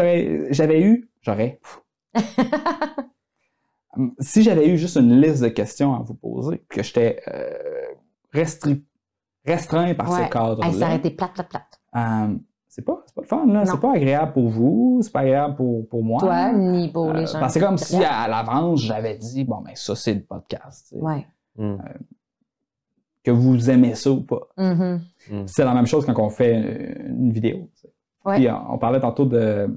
j'avais 0.50 0.80
eu, 0.82 1.10
j'aurais. 1.22 1.60
Si 4.20 4.42
j'avais 4.42 4.68
eu 4.68 4.78
juste 4.78 4.96
une 4.96 5.20
liste 5.20 5.42
de 5.42 5.48
questions 5.48 5.94
à 5.94 5.98
vous 5.98 6.14
poser, 6.14 6.64
que 6.68 6.80
j'étais 6.82 7.20
euh, 7.26 7.50
restri- 8.32 8.84
restreint 9.44 9.94
par 9.94 10.10
Ouais. 10.12 10.24
ce 10.26 10.30
cadre-là, 10.30 10.72
ça 10.72 10.86
aurait 10.86 10.96
été 10.96 11.10
plate, 11.10 11.32
plate, 11.34 11.48
plate. 11.48 11.80
euh, 11.96 12.36
c'est 12.68 12.82
pas, 12.82 13.02
c'est 13.04 13.14
pas 13.16 13.22
le 13.22 13.26
fun, 13.26 13.46
là. 13.48 13.66
C'est 13.66 13.80
pas 13.80 13.92
agréable 13.94 14.32
pour 14.32 14.48
vous, 14.48 15.00
c'est 15.02 15.10
pas 15.12 15.20
agréable 15.20 15.56
pour, 15.56 15.88
pour 15.88 16.04
moi. 16.04 16.20
Toi, 16.20 16.52
ni 16.52 16.88
pour 16.92 17.10
Euh, 17.10 17.14
les 17.14 17.26
gens. 17.26 17.40
parce 17.40 17.52
que 17.52 17.58
c'est 17.60 17.66
comme 17.66 17.78
si 17.78 17.96
à 18.04 18.28
l'avance, 18.28 18.80
j'avais 18.80 19.16
dit, 19.18 19.42
bon, 19.44 19.60
ben 19.60 19.74
ça, 19.74 19.96
c'est 19.96 20.14
le 20.14 20.22
podcast. 20.22 20.86
tu 20.90 20.94
sais. 21.00 21.26
Ouais. 21.60 21.66
Hmm. 21.66 21.78
Que 23.22 23.30
vous 23.30 23.68
aimez 23.68 23.94
ça 23.94 24.10
ou 24.10 24.22
pas. 24.22 24.48
Mhm. 24.56 25.46
C'est 25.46 25.64
la 25.64 25.74
même 25.74 25.86
chose 25.86 26.06
quand 26.06 26.18
on 26.18 26.30
fait 26.30 26.56
euh, 26.56 27.08
une 27.08 27.32
vidéo. 27.32 27.68
Ouais. 28.24 28.36
Puis 28.36 28.50
on, 28.50 28.74
on 28.74 28.78
parlait 28.78 29.00
tantôt 29.00 29.26
de 29.26 29.68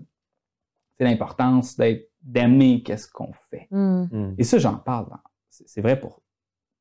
l'importance 1.03 1.77
d'aimer 2.21 2.81
qu'est-ce 2.83 3.09
qu'on 3.11 3.31
fait. 3.49 3.67
Mm. 3.71 4.35
Et 4.37 4.43
ça, 4.43 4.57
j'en 4.57 4.77
parle. 4.77 5.07
C'est 5.49 5.81
vrai 5.81 5.99
pour 5.99 6.21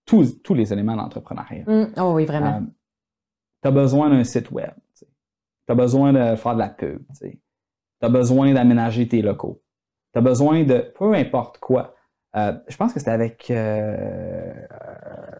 tous, 0.07 0.41
tous 0.43 0.55
les 0.55 0.73
éléments 0.73 0.97
d'entrepreneuriat. 0.97 1.65
Mm. 1.67 1.93
Oh 1.99 2.13
oui, 2.15 2.25
vraiment. 2.25 2.63
tu 3.63 3.69
as 3.69 3.71
besoin 3.71 4.11
d'un 4.11 4.25
site 4.25 4.51
web. 4.51 4.73
Tu 4.95 5.73
as 5.73 5.75
besoin 5.75 6.13
de 6.13 6.37
faire 6.37 6.55
de 6.55 6.59
la 6.59 6.69
pub. 6.69 7.03
Tu 7.21 7.39
as 8.01 8.09
besoin 8.09 8.53
d'aménager 8.53 9.07
tes 9.07 9.23
locaux. 9.23 9.63
Tu 10.13 10.19
as 10.19 10.23
besoin 10.23 10.65
de 10.65 10.93
peu 10.97 11.15
importe 11.15 11.59
quoi. 11.59 11.95
Euh, 12.37 12.53
je 12.69 12.77
pense 12.77 12.93
que 12.93 12.99
c'était 12.99 13.11
avec. 13.11 13.51
euh, 13.51 13.97
euh, 13.97 15.39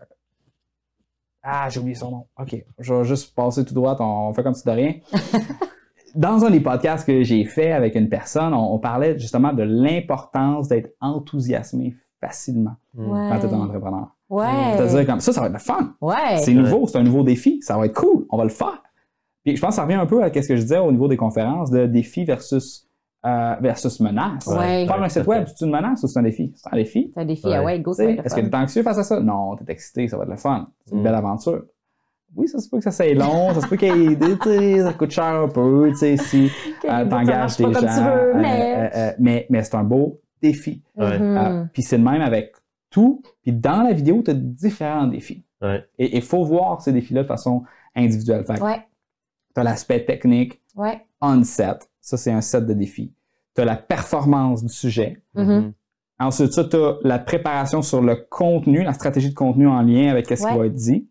ah, 1.43 1.69
j'ai 1.69 1.81
oublié 1.81 1.95
son 1.95 2.11
nom. 2.11 2.27
OK. 2.39 2.55
Je 2.79 2.95
vais 2.95 3.05
juste 3.05 3.35
passer 3.35 3.65
tout 3.65 3.75
droit. 3.75 3.97
On, 4.01 4.33
fait 4.33 4.43
comme 4.43 4.55
si 4.55 4.65
de 4.65 4.71
rien. 4.71 4.95
Dans 6.15 6.45
un 6.45 6.51
des 6.51 6.61
podcasts 6.61 7.07
que 7.07 7.23
j'ai 7.23 7.45
fait 7.45 7.73
avec 7.73 7.95
une 7.95 8.09
personne, 8.09 8.53
on, 8.53 8.75
on 8.75 8.79
parlait 8.79 9.19
justement 9.19 9.53
de 9.53 9.63
l'importance 9.63 10.69
d'être 10.69 10.95
enthousiasmé 11.01 11.97
facilement 12.21 12.77
Hmm. 12.95 13.11
ouais. 13.11 13.29
quand 13.31 13.41
tu 13.41 13.47
es 13.47 13.55
un 13.55 13.61
entrepreneur. 13.61 14.15
Ouais. 14.29 14.77
C'est-à-dire 14.77 15.07
comme 15.07 15.21
ça, 15.21 15.33
ça 15.33 15.41
va 15.41 15.47
être 15.47 15.53
le 15.55 15.59
fun. 15.59 15.95
Ouais. 16.01 16.37
C'est 16.39 16.53
nouveau, 16.53 16.87
c'est 16.87 16.99
un 16.99 17.03
nouveau 17.03 17.23
défi, 17.23 17.61
ça 17.63 17.77
va 17.79 17.87
être 17.87 17.95
cool, 17.95 18.27
on 18.31 18.37
va 18.37 18.45
le 18.45 18.51
faire. 18.51 18.83
Puis 19.45 19.57
je 19.57 19.61
pense 19.61 19.71
que 19.71 19.75
ça 19.77 19.83
revient 19.85 19.95
un 19.95 20.07
peu 20.07 20.23
à 20.23 20.29
ce 20.33 20.47
que 20.47 20.57
je 20.57 20.63
disais 20.63 20.79
au 20.79 20.93
niveau 20.93 21.09
des 21.09 21.17
conférences 21.17 21.71
de 21.71 21.87
défi 21.87 22.25
versus, 22.25 22.87
euh, 23.25 23.55
versus 23.61 24.01
menace. 24.01 24.47
Ouais. 24.47 24.87
Faire 24.87 25.03
un 25.03 25.09
site 25.09 25.27
web, 25.27 25.45
c'est 25.47 25.65
une 25.65 25.71
menace 25.71 26.03
ou 26.03 26.09
c'est 26.09 26.19
un 26.19 26.23
défi? 26.23 26.53
C'est 26.57 26.73
un 26.73 26.77
défi. 26.77 27.11
C'est 27.15 27.21
un 27.21 27.25
défi. 27.25 27.47
Ouais. 27.47 27.55
Ah 27.57 27.63
ouais, 27.65 27.81
go, 27.81 27.95
le 27.99 28.05
Est-ce 28.25 28.35
que 28.35 28.41
tu 28.41 28.47
es 28.49 28.55
anxieux 28.57 28.83
face 28.83 28.99
à 28.99 29.03
ça? 29.05 29.21
Non, 29.21 29.57
tu 29.57 29.65
es 29.65 29.73
excité, 29.73 30.09
ça 30.09 30.17
va 30.17 30.25
être 30.25 30.31
le 30.31 30.37
fun. 30.37 30.65
C'est 30.85 30.95
une 30.95 31.01
Mm. 31.01 31.05
belle 31.05 31.15
aventure. 31.15 31.63
Oui, 32.35 32.49
ça 32.49 32.59
se 32.61 32.69
peut 32.69 32.79
que 32.79 32.85
ça 32.85 32.91
soit 32.91 33.13
long, 33.15 33.53
ça 33.53 33.61
se 33.61 33.67
peut 33.69 33.77
qu'il 33.77 34.13
y 34.13 34.81
ça 34.81 34.93
coûte 34.95 35.11
cher 35.11 35.25
un 35.25 35.49
peu, 35.49 35.89
tu 35.91 35.97
sais, 35.97 36.17
si 36.17 36.51
euh, 36.89 37.05
t'engages 37.07 37.59
des 37.59 37.65
gens. 37.65 37.73
comme 37.73 37.81
tu 37.87 37.95
veux, 37.95 38.11
euh, 38.11 38.33
mais- 38.35 38.75
euh, 38.77 38.89
euh, 38.97 39.13
mais, 39.19 39.47
mais 39.51 39.63
c'est 39.63 39.75
un 39.75 39.85
beau 39.85 40.19
défi. 40.41 40.83
Ouais. 40.97 41.19
Mhm. 41.19 41.37
Euh, 41.37 41.65
puis 41.75 41.83
c'est 41.83 41.99
le 41.99 42.05
même 42.05 42.23
avec 42.23 42.53
tout. 42.91 43.23
Puis 43.43 43.53
dans 43.53 43.83
la 43.83 43.93
vidéo, 43.93 44.23
tu 44.25 44.31
as 44.31 44.35
différents 44.35 45.07
défis. 45.07 45.45
Ouais. 45.61 45.85
Et 45.99 46.17
il 46.17 46.23
faut 46.23 46.43
voir 46.43 46.81
ces 46.81 46.93
défis-là 46.93 47.23
de 47.23 47.29
façon 47.29 47.65
individuelle. 47.95 48.45
Fait 48.47 48.61
Ouais, 48.63 48.81
tu 49.55 49.61
as 49.61 49.65
l'aspect 49.65 50.03
technique, 50.05 50.61
ouais. 50.75 51.03
on-set. 51.21 51.89
Ça, 52.03 52.17
c'est 52.19 52.31
un 52.33 52.41
set 52.43 52.67
de 52.67 52.75
défis. 52.75 53.15
Tu 53.55 53.63
as 53.63 53.65
la 53.65 53.77
performance 53.77 54.63
du 54.63 54.69
sujet. 54.73 55.23
Mhm. 55.35 55.73
Ensuite, 56.21 56.53
ça, 56.53 56.65
tu 56.65 56.77
as 56.77 56.97
la 57.03 57.19
préparation 57.19 57.81
sur 57.81 58.03
le 58.03 58.17
contenu, 58.29 58.83
la 58.83 58.93
stratégie 58.93 59.31
de 59.31 59.35
contenu 59.35 59.67
en 59.67 59.81
lien 59.83 60.11
avec 60.11 60.27
ce 60.29 60.35
qui 60.35 60.43
va 60.59 60.67
être 60.67 60.75
dit. 60.75 61.09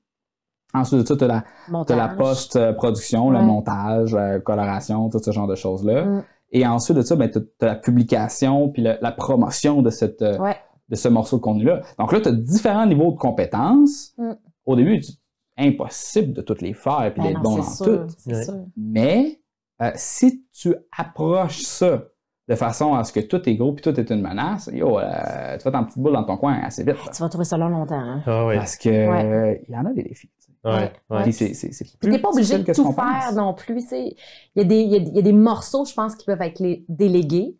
Ensuite 0.73 1.01
de 1.01 1.05
ça, 1.05 1.17
tu 1.17 1.23
as 1.23 1.27
la, 1.27 1.43
Montage. 1.69 1.97
t'as 1.97 2.07
la 2.07 2.13
post-production, 2.15 3.29
le 3.29 3.39
Ouais. 3.39 3.43
montage, 3.43 4.13
la 4.13 4.39
coloration, 4.39 5.09
tout 5.09 5.19
ce 5.19 5.31
genre 5.31 5.47
de 5.47 5.55
choses-là. 5.55 6.05
Mm. 6.05 6.23
Et 6.53 6.65
ensuite 6.67 6.97
de 6.97 7.01
ça, 7.01 7.15
ben, 7.15 7.29
tu 7.29 7.39
as 7.39 7.65
la 7.65 7.75
publication 7.75 8.69
puis 8.69 8.81
le- 8.83 8.97
la 9.01 9.11
promotion 9.11 9.81
de, 9.81 9.89
cette, 9.89 10.21
euh, 10.21 10.37
Ouais. 10.37 10.55
de 10.89 10.95
ce 10.95 11.07
morceau 11.09 11.37
de 11.37 11.41
contenu-là. 11.41 11.81
Donc 11.99 12.11
là, 12.13 12.21
tu 12.21 12.29
as 12.29 12.31
différents 12.33 12.85
niveaux 12.85 13.11
de 13.11 13.17
compétences. 13.17 14.13
Mm. 14.17 14.31
Au 14.65 14.75
début, 14.77 15.01
c'est 15.01 15.15
impossible 15.57 16.33
de 16.33 16.41
toutes 16.41 16.61
les 16.61 16.73
faire 16.73 17.11
puis 17.13 17.21
Ben 17.21 17.29
d'être 17.33 17.41
bon 17.41 17.57
dans 17.57 17.63
c'est 17.63 17.83
sûr, 17.83 18.07
tout. 18.07 18.13
c'est 18.17 18.33
Ouais. 18.35 18.43
sûr. 18.45 18.65
Mais 18.77 19.40
euh, 19.81 19.91
si 19.95 20.45
tu 20.53 20.75
approches 20.97 21.61
ça 21.61 22.03
de 22.47 22.55
façon 22.55 22.93
à 22.95 23.03
ce 23.03 23.13
que 23.13 23.19
tout 23.21 23.47
est 23.47 23.55
gros 23.55 23.73
puis 23.73 23.81
tout 23.83 23.97
est 23.99 24.09
une 24.09 24.21
menace, 24.21 24.69
yo, 24.73 24.99
euh, 24.99 25.57
tu 25.57 25.63
vas 25.63 25.71
ton 25.71 25.85
petite 25.85 25.99
boule 25.99 26.13
dans 26.13 26.23
ton 26.23 26.37
coin 26.37 26.59
assez 26.63 26.83
vite. 26.83 26.95
là. 27.05 27.11
Tu 27.13 27.21
vas 27.21 27.29
trouver 27.29 27.45
ça 27.45 27.57
long 27.57 27.69
longtemps. 27.69 27.95
Hein? 27.99 28.23
Ah 28.25 28.45
oui. 28.45 28.55
Parce 28.57 28.75
que 28.77 28.89
Ouais. 28.89 29.63
il 29.67 29.73
y 29.73 29.77
en 29.77 29.85
a 29.85 29.93
des 29.93 30.03
défis. 30.03 30.29
Ouais. 30.63 30.91
Ouais. 31.09 31.23
Puis 31.23 32.09
t'es 32.11 32.19
pas 32.19 32.29
obligé 32.29 32.59
de 32.59 32.73
tout 32.73 32.91
faire 32.93 32.95
pense. 32.95 33.35
non 33.35 33.53
plus. 33.55 33.81
Il 33.91 34.15
y, 34.55 34.61
a 34.61 34.63
des, 34.63 34.81
il, 34.81 34.91
y 34.91 34.95
a, 34.95 34.97
il 34.99 35.15
y 35.15 35.19
a 35.19 35.21
des 35.23 35.33
morceaux, 35.33 35.85
je 35.85 35.93
pense, 35.93 36.15
qui 36.15 36.25
peuvent 36.25 36.41
être 36.41 36.59
les 36.59 36.85
délégués 36.87 37.57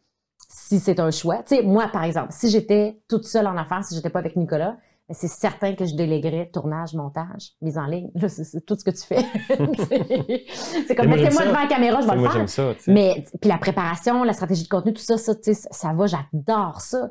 si 0.49 0.79
c'est 0.79 0.99
un 0.99 1.09
choix. 1.09 1.43
Moi, 1.63 1.87
par 1.91 2.03
exemple, 2.03 2.27
si 2.31 2.49
j'étais 2.49 3.01
toute 3.07 3.23
seule 3.25 3.47
en 3.47 3.57
affaires, 3.57 3.83
si 3.83 3.95
j'étais 3.95 4.09
pas 4.11 4.19
avec 4.19 4.35
Nicolas, 4.35 4.77
c'est 5.13 5.27
certain 5.27 5.75
que 5.75 5.85
je 5.85 5.95
déléguerais 5.95 6.49
tournage, 6.51 6.93
montage, 6.93 7.51
mise 7.61 7.77
en 7.77 7.85
ligne. 7.85 8.09
Là, 8.15 8.29
c'est, 8.29 8.65
tout 8.65 8.75
ce 8.77 8.83
que 8.83 8.91
tu 8.91 9.03
fais. 9.03 9.25
c'est 10.87 10.95
comme 10.95 11.07
moi, 11.07 11.17
mettez-moi 11.17 11.45
devant 11.45 11.61
la 11.61 11.67
caméra, 11.67 12.01
je 12.01 12.07
vais 12.07 12.15
Moi, 12.15 12.15
le 12.15 12.21
faire. 12.23 12.31
j'aime 12.33 12.47
ça. 12.47 12.73
Mais 12.87 13.23
puis 13.39 13.49
la 13.49 13.57
préparation, 13.57 14.23
la 14.23 14.33
stratégie 14.33 14.63
de 14.63 14.69
contenu, 14.69 14.93
tout 14.93 15.01
ça, 15.01 15.17
ça, 15.17 15.33
ça, 15.41 15.53
ça 15.53 15.93
va, 15.93 16.05
j'adore 16.07 16.81
ça. 16.81 17.09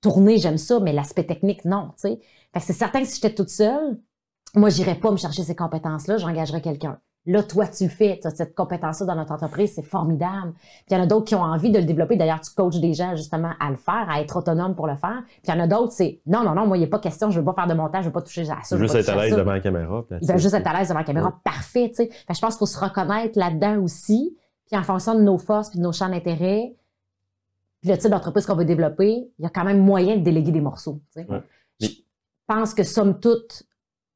Tourner, 0.00 0.38
j'aime 0.38 0.58
ça, 0.58 0.80
mais 0.80 0.92
l'aspect 0.92 1.24
technique, 1.24 1.64
non. 1.64 1.90
Fait 2.00 2.18
que 2.54 2.60
c'est 2.60 2.72
certain 2.72 3.00
que 3.00 3.06
si 3.06 3.16
j'étais 3.16 3.34
toute 3.34 3.50
seule, 3.50 3.98
moi, 4.54 4.70
j'irais 4.70 4.94
pas 4.94 5.10
me 5.10 5.16
chercher 5.16 5.42
ces 5.42 5.54
compétences-là, 5.54 6.16
j'engagerais 6.16 6.60
quelqu'un. 6.62 6.98
Là, 7.28 7.42
toi, 7.42 7.66
tu 7.66 7.84
le 7.84 7.90
fais, 7.90 8.18
tu 8.20 8.26
as 8.26 8.30
cette 8.30 8.54
compétence-là 8.54 9.04
dans 9.04 9.14
notre 9.14 9.32
entreprise, 9.32 9.74
c'est 9.74 9.84
formidable. 9.84 10.54
Puis 10.54 10.84
il 10.88 10.94
y 10.94 10.96
en 10.96 11.02
a 11.02 11.06
d'autres 11.06 11.26
qui 11.26 11.34
ont 11.34 11.42
envie 11.42 11.70
de 11.70 11.78
le 11.78 11.84
développer. 11.84 12.16
D'ailleurs, 12.16 12.40
tu 12.40 12.50
coaches 12.54 12.80
des 12.80 12.94
gens 12.94 13.14
justement 13.16 13.50
à 13.60 13.68
le 13.68 13.76
faire, 13.76 14.06
à 14.08 14.22
être 14.22 14.36
autonome 14.36 14.74
pour 14.74 14.86
le 14.86 14.96
faire. 14.96 15.22
Puis 15.26 15.42
il 15.46 15.50
y 15.50 15.52
en 15.52 15.60
a 15.60 15.66
d'autres, 15.66 15.92
c'est 15.92 16.22
non, 16.26 16.42
non, 16.42 16.54
non, 16.54 16.66
moi, 16.66 16.78
il 16.78 16.80
n'y 16.80 16.86
a 16.86 16.88
pas 16.88 16.98
question, 16.98 17.30
je 17.30 17.38
veux 17.38 17.44
pas 17.44 17.52
faire 17.52 17.66
de 17.66 17.74
montage, 17.74 18.04
je 18.04 18.08
veux 18.08 18.14
pas 18.14 18.22
toucher 18.22 18.48
à 18.50 18.62
ça. 18.62 18.78
Juste 18.78 18.94
être 18.94 19.10
à 19.10 19.16
l'aise 19.16 19.36
devant 19.36 19.52
la 19.52 19.60
caméra. 19.60 20.04
Ils 20.22 20.26
veulent 20.26 20.38
juste 20.38 20.54
être 20.54 20.66
à 20.66 20.78
l'aise 20.78 20.88
devant 20.88 21.00
la 21.00 21.04
caméra. 21.04 21.38
Parfait, 21.44 21.90
tu 21.90 21.96
sais. 21.96 22.08
Fait 22.08 22.32
je 22.32 22.40
pense 22.40 22.54
qu'il 22.54 22.60
faut 22.60 22.66
se 22.66 22.80
reconnaître 22.80 23.38
là-dedans 23.38 23.78
aussi. 23.82 24.34
Puis 24.66 24.80
en 24.80 24.82
fonction 24.82 25.14
de 25.14 25.20
nos 25.20 25.36
forces 25.36 25.68
puis 25.68 25.78
de 25.78 25.84
nos 25.84 25.92
champs 25.92 26.08
d'intérêt, 26.08 26.74
puis 27.82 27.90
le 27.90 27.98
type 27.98 28.10
d'entreprise 28.10 28.46
qu'on 28.46 28.56
veut 28.56 28.64
développer, 28.64 29.28
il 29.38 29.42
y 29.42 29.46
a 29.46 29.50
quand 29.50 29.64
même 29.64 29.84
moyen 29.84 30.16
de 30.16 30.22
déléguer 30.22 30.50
des 30.50 30.62
morceaux. 30.62 31.02
tu 31.14 31.22
sais. 31.22 31.30
Ouais. 31.30 31.42
Je 31.78 31.88
pense 32.46 32.72
que 32.72 32.84
somme 32.84 33.20
toute, 33.20 33.64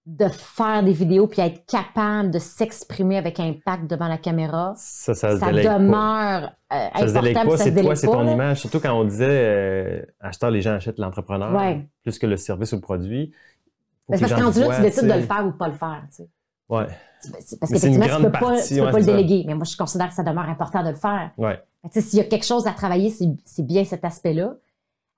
de 0.04 0.26
faire 0.28 0.82
des 0.82 0.92
vidéos 0.92 1.28
puis 1.28 1.40
être 1.40 1.64
capable 1.66 2.30
de 2.32 2.40
s'exprimer 2.40 3.16
avec 3.18 3.38
impact 3.38 3.86
devant 3.88 4.08
la 4.08 4.18
caméra, 4.18 4.74
Ça, 4.76 5.12
demeure 5.12 6.52
euh, 6.72 6.88
Ça 6.94 6.98
se 6.98 7.02
important. 7.10 7.20
délègue 7.22 7.34
pas, 7.48 7.56
c'est 7.56 7.74
toi, 7.82 7.94
c'est 7.96 8.06
ton 8.08 8.22
là. 8.24 8.32
image. 8.32 8.60
Surtout 8.60 8.80
quand 8.80 8.92
on 8.98 9.04
disait 9.04 9.26
euh, 9.28 10.02
acheteur, 10.20 10.50
les 10.50 10.60
gens 10.60 10.72
achètent 10.74 10.98
l'entrepreneur 10.98 11.54
Ouais. 11.54 11.86
plus 12.02 12.18
que 12.18 12.26
le 12.26 12.36
service 12.36 12.72
ou 12.72 12.76
le 12.76 12.80
produit. 12.80 13.30
Que 14.10 14.18
parce 14.18 14.28
gens 14.28 14.36
qu'en 14.50 14.60
là, 14.60 14.76
tu 14.76 14.82
décides 14.82 15.08
de 15.08 15.12
le 15.14 15.22
faire 15.22 15.46
ou 15.46 15.52
pas 15.52 15.68
le 15.68 15.74
faire. 15.74 16.02
tu 16.10 16.16
sais. 16.24 16.28
Ouais, 16.68 16.86
Parce 17.60 17.70
qu'effectivement, 17.72 18.06
tu 18.06 18.10
peux 18.10 18.18
grande 18.18 18.32
pas, 18.32 18.62
tu 18.62 18.74
peux 18.74 18.80
ouais, 18.80 18.90
pas 18.90 18.98
le 18.98 19.04
déléguer. 19.04 19.44
Mais 19.46 19.54
moi, 19.54 19.64
je 19.64 19.76
considère 19.76 20.08
que 20.08 20.14
ça 20.14 20.22
demeure 20.24 20.48
important 20.48 20.82
de 20.82 20.88
le 20.90 20.96
faire. 20.96 21.30
ouais. 21.38 21.62
Que, 21.92 22.00
S'il 22.00 22.18
y 22.18 22.22
a 22.22 22.24
quelque 22.24 22.44
chose 22.46 22.66
à 22.66 22.72
travailler, 22.72 23.10
c'est 23.10 23.28
c'est 23.44 23.64
bien 23.66 23.84
cet 23.84 24.04
aspect-là. 24.04 24.54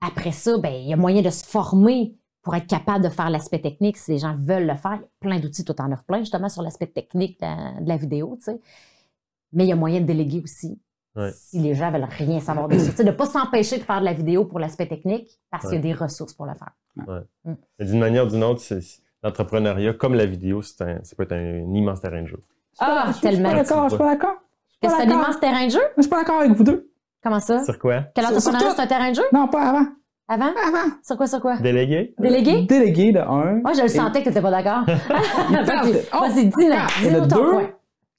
Après 0.05 0.31
ça, 0.31 0.57
ben, 0.59 0.73
il 0.73 0.87
y 0.89 0.93
a 0.93 0.97
moyen 0.97 1.21
de 1.21 1.29
se 1.29 1.43
former 1.45 2.15
pour 2.45 2.55
être 2.55 2.67
capable 2.67 3.03
de 3.03 3.09
faire 3.09 3.29
l'aspect 3.31 3.59
technique 3.59 3.97
si 3.97 4.11
les 4.11 4.19
gens 4.19 4.35
veulent 4.37 4.67
le 4.67 4.75
faire. 4.75 4.93
Il 4.93 5.01
y 5.01 5.03
a 5.03 5.07
plein 5.19 5.39
d'outils, 5.39 5.65
tout 5.65 5.75
en 5.81 5.91
offre 5.91 6.03
plein, 6.03 6.19
justement, 6.19 6.47
sur 6.47 6.61
l'aspect 6.61 6.85
technique 6.87 7.39
de 7.41 7.45
la, 7.45 7.81
de 7.81 7.87
la 7.89 7.97
vidéo, 7.97 8.35
tu 8.37 8.43
sais. 8.43 8.59
Mais 9.51 9.65
il 9.65 9.69
y 9.69 9.71
a 9.71 9.75
moyen 9.75 9.99
de 9.99 10.05
déléguer 10.05 10.41
aussi. 10.43 10.79
Ouais. 11.15 11.31
Si 11.33 11.59
les 11.59 11.73
gens 11.73 11.91
veulent 11.91 12.07
rien 12.09 12.39
savoir 12.39 12.67
de 12.67 12.77
ça. 12.77 12.91
Tu 12.91 12.97
sais, 12.97 13.03
de 13.03 13.09
ne 13.09 13.15
pas 13.15 13.25
s'empêcher 13.25 13.77
de 13.79 13.83
faire 13.83 13.99
de 13.99 14.05
la 14.05 14.13
vidéo 14.13 14.45
pour 14.45 14.59
l'aspect 14.59 14.85
technique 14.87 15.39
parce 15.49 15.63
qu'il 15.63 15.75
y 15.75 15.79
a 15.79 15.81
des 15.81 15.93
ressources 15.93 16.33
pour 16.33 16.45
le 16.45 16.53
faire. 16.53 16.71
Mais 17.79 17.85
d'une 17.85 17.99
manière 17.99 18.25
ou 18.25 18.29
d'une 18.29 18.43
autre, 18.43 18.61
c'est- 18.61 18.81
c'est- 18.81 19.01
l'entrepreneuriat, 19.23 19.93
comme 19.93 20.13
la 20.13 20.25
vidéo, 20.27 20.61
c'est 20.61 20.81
un, 20.83 21.03
ça 21.03 21.15
peut 21.15 21.23
être 21.23 21.31
un, 21.33 21.73
immense 21.73 22.01
terrain 22.01 22.21
de 22.21 22.27
jeu. 22.27 22.39
Ah, 22.79 23.05
Je 23.07 23.11
suis 23.13 23.21
pas 23.21 23.29
tellement. 23.31 23.53
d'accord, 23.53 23.83
je 23.85 23.89
suis 23.89 23.97
pas 23.97 24.13
d'accord. 24.13 24.35
Je 24.83 24.87
Est-ce 24.87 24.95
suis 24.95 25.03
que 25.03 25.09
c'est 25.09 25.15
un 25.15 25.19
immense 25.19 25.39
terrain 25.39 25.65
de 25.65 25.71
jeu? 25.71 25.81
Je 25.97 26.01
suis 26.03 26.09
pas 26.11 26.17
d'accord 26.19 26.41
avec 26.41 26.51
vous 26.51 26.63
deux. 26.63 26.91
Comment 27.23 27.39
ça? 27.39 27.63
Sur 27.63 27.79
quoi? 27.79 28.01
Quel 28.13 28.25
entrepreneuriat, 28.25 28.71
c'est 28.75 28.81
un 28.81 28.87
terrain 28.87 29.09
de 29.09 29.15
jeu? 29.15 29.23
Non, 29.33 29.47
pas 29.47 29.69
avant. 29.69 29.85
Avant? 30.27 30.45
Avant. 30.45 30.91
Sur 31.03 31.17
quoi, 31.17 31.27
sur 31.27 31.39
quoi? 31.39 31.57
Délégué? 31.57 32.15
Délégué? 32.17 32.63
Délégué 32.65 33.11
de 33.11 33.19
un. 33.19 33.61
Moi, 33.61 33.73
je 33.73 33.81
le 33.81 33.85
Et- 33.85 33.89
sentais 33.89 34.19
que 34.19 34.23
tu 34.23 34.29
n'étais 34.29 34.41
pas 34.41 34.49
d'accord. 34.51 34.83
Vas-y, 34.87 36.01
Oh, 36.13 36.17
ah, 36.23 36.29
Dis-nous 36.29 37.21
de 37.21 37.27
ton 37.27 37.35
deux. 37.43 37.51
point. 37.51 37.69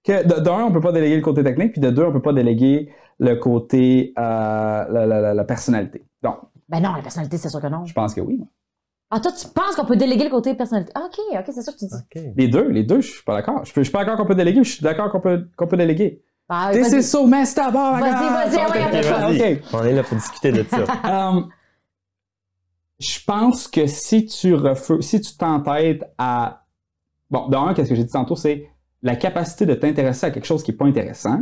que 0.05 0.23
de, 0.24 0.41
d'un, 0.41 0.65
on 0.66 0.73
peut 0.73 0.81
pas 0.81 0.93
déléguer 0.93 1.16
le 1.16 1.23
côté 1.23 1.43
technique, 1.43 1.73
puis 1.73 1.81
de 1.81 1.91
deux, 1.91 2.05
on 2.05 2.12
peut 2.12 2.23
pas 2.23 2.33
déléguer 2.33 2.93
le 3.19 3.35
côté 3.37 4.12
euh, 4.19 4.23
la, 4.23 5.07
la- 5.07 5.20
la- 5.20 5.35
la 5.35 5.45
personnalité. 5.45 6.05
Donc, 6.23 6.37
Ben 6.69 6.81
non, 6.81 6.93
la 6.95 7.03
personnalité, 7.03 7.39
c'est 7.39 7.49
sûr 7.49 7.61
que 7.61 7.66
non. 7.66 7.85
je 7.85 7.93
pense 7.93 8.15
que 8.15 8.20
oui. 8.20 8.37
moi. 8.37 8.47
Ah, 9.11 9.19
toi, 9.20 9.33
tu 9.33 9.47
penses 9.49 9.74
qu'on 9.77 9.85
peut 9.87 9.97
déléguer 9.97 10.24
le 10.24 10.31
côté 10.31 10.55
personnalité? 10.55 10.93
Ah, 10.95 11.07
OK, 11.07 11.19
OK, 11.33 11.45
c'est 11.53 11.62
ça 11.62 11.73
que 11.73 11.78
tu 11.78 11.87
dis. 11.87 12.33
Les 12.37 12.47
deux, 12.49 12.69
les 12.69 12.83
deux, 12.85 13.01
je 13.01 13.11
suis 13.15 13.24
pas 13.24 13.35
d'accord. 13.35 13.65
Je, 13.65 13.73
peux- 13.73 13.81
je 13.81 13.85
suis 13.87 13.93
pas 13.93 14.01
d'accord 14.05 14.16
qu'on 14.16 14.27
peut 14.27 14.35
déléguer, 14.37 14.62
je 14.62 14.70
suis 14.74 14.83
d'accord 14.85 15.11
qu'on 15.11 15.20
peut, 15.20 15.49
qu'on 15.57 15.66
peut 15.66 15.77
déléguer. 15.77 16.23
Ah, 16.49 16.70
This 16.73 16.91
vas-y. 16.93 17.01
is 17.01 17.03
so 17.03 17.27
messed 17.27 17.59
up. 17.59 17.73
Oh 17.74 17.93
my 17.95 18.01
Vas-y, 18.01 18.12
God. 18.12 18.33
vas-y, 18.33 19.39
vas-y. 19.39 19.55
ok. 19.55 19.62
On 19.73 19.85
est 19.85 19.93
là 19.93 20.03
pour 20.05 20.16
discuter 20.16 20.53
de 20.53 20.65
ça. 20.69 20.78
Euh, 20.78 21.41
je 22.98 23.18
pense 23.27 23.68
que 23.68 23.86
si 23.86 24.27
tu 24.27 24.55
refuses, 24.55 25.01
si 25.05 25.20
tu 25.20 25.36
t'entêtes 25.36 26.05
à. 26.18 26.62
Bon, 27.31 27.48
d'un, 27.48 27.74
qu'est-ce 27.74 27.89
que 27.90 27.94
j'ai 27.94 28.05
dit 28.05 28.12
tantôt, 28.12 28.36
c'est 28.36 28.68
la 29.02 29.16
capacité 29.16 29.66
de 29.66 29.74
t'intéresser 29.74 30.27
à 30.27 30.31
quelque 30.31 30.47
chose 30.47 30.62
qui 30.62 30.70
n'est 30.70 30.77
pas 30.77 30.86
intéressant. 30.86 31.40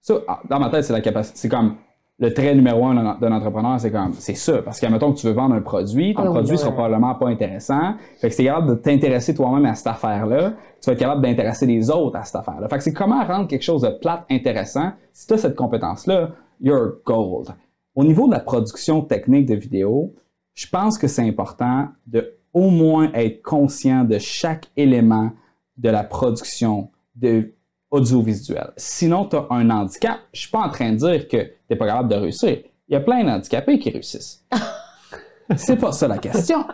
Ça, 0.00 0.16
ah, 0.28 0.40
dans 0.50 0.58
ma 0.58 0.68
tête, 0.68 0.84
c'est 0.84 0.92
la 0.92 1.00
capacité. 1.00 1.38
C'est 1.38 1.48
comme 1.48 1.76
le 2.18 2.34
trait 2.34 2.54
numéro 2.54 2.84
un 2.86 3.16
d'un- 3.18 3.32
entrepreneur, 3.32 3.80
c'est 3.80 3.90
comme 3.90 4.12
c'est 4.12 4.34
ça. 4.34 4.62
Parce 4.62 4.78
que 4.80 4.86
mettons 4.86 5.12
que 5.12 5.18
tu 5.18 5.26
veux 5.26 5.32
vendre 5.32 5.54
un 5.54 5.60
produit, 5.62 6.14
ton 6.14 6.22
Ah 6.22 6.26
produit 6.26 6.50
ouais, 6.52 6.56
sera 6.58 6.72
probablement 6.72 7.14
pas 7.14 7.28
intéressant. 7.28 7.94
Fait 8.20 8.28
que 8.28 8.34
c'est 8.34 8.44
capable 8.44 8.68
de 8.68 8.74
t'intéresser 8.74 9.34
toi-même 9.34 9.64
à 9.64 9.74
cette 9.74 9.86
affaire-là, 9.86 10.52
tu 10.80 10.86
vas 10.86 10.92
être 10.92 10.98
capable 10.98 11.22
d'intéresser 11.22 11.66
les 11.66 11.88
autres 11.90 12.16
à 12.18 12.24
cette 12.24 12.36
affaire-là. 12.36 12.68
Fait 12.68 12.76
que 12.78 12.82
c'est 12.84 12.92
comment 12.92 13.24
rendre 13.24 13.48
quelque 13.48 13.62
chose 13.64 13.82
de 13.82 13.90
plate 13.90 14.24
intéressant. 14.30 14.92
Si 15.12 15.26
tu 15.26 15.34
as 15.34 15.38
cette 15.38 15.56
compétence-là, 15.56 16.30
you're 16.60 16.96
gold. 17.06 17.48
Au 17.94 18.04
niveau 18.04 18.26
de 18.26 18.32
la 18.32 18.40
production 18.40 19.02
technique 19.02 19.46
de 19.46 19.54
vidéo, 19.54 20.14
je 20.54 20.66
pense 20.66 20.98
que 20.98 21.08
c'est 21.08 21.26
important 21.26 21.88
de 22.06 22.38
au 22.52 22.70
moins 22.70 23.10
être 23.14 23.42
conscient 23.42 24.04
de 24.04 24.18
chaque 24.18 24.70
élément 24.76 25.32
de 25.78 25.88
la 25.88 26.04
production 26.04 26.90
de 27.14 27.54
audiovisuel. 27.90 28.72
Sinon, 28.76 29.26
tu 29.26 29.36
as 29.36 29.46
un 29.50 29.70
handicap. 29.70 30.18
Je 30.32 30.40
suis 30.40 30.50
pas 30.50 30.60
en 30.60 30.70
train 30.70 30.92
de 30.92 30.96
dire 30.96 31.28
que 31.28 31.36
tu 31.36 31.52
n'es 31.70 31.76
pas 31.76 31.86
capable 31.86 32.08
de 32.08 32.16
réussir. 32.16 32.62
Il 32.88 32.92
y 32.92 32.96
a 32.96 33.00
plein 33.00 33.24
d'handicapés 33.24 33.78
qui 33.78 33.90
réussissent. 33.90 34.44
c'est 35.56 35.76
pas 35.76 35.92
ça 35.92 36.08
la 36.08 36.18
question. 36.18 36.64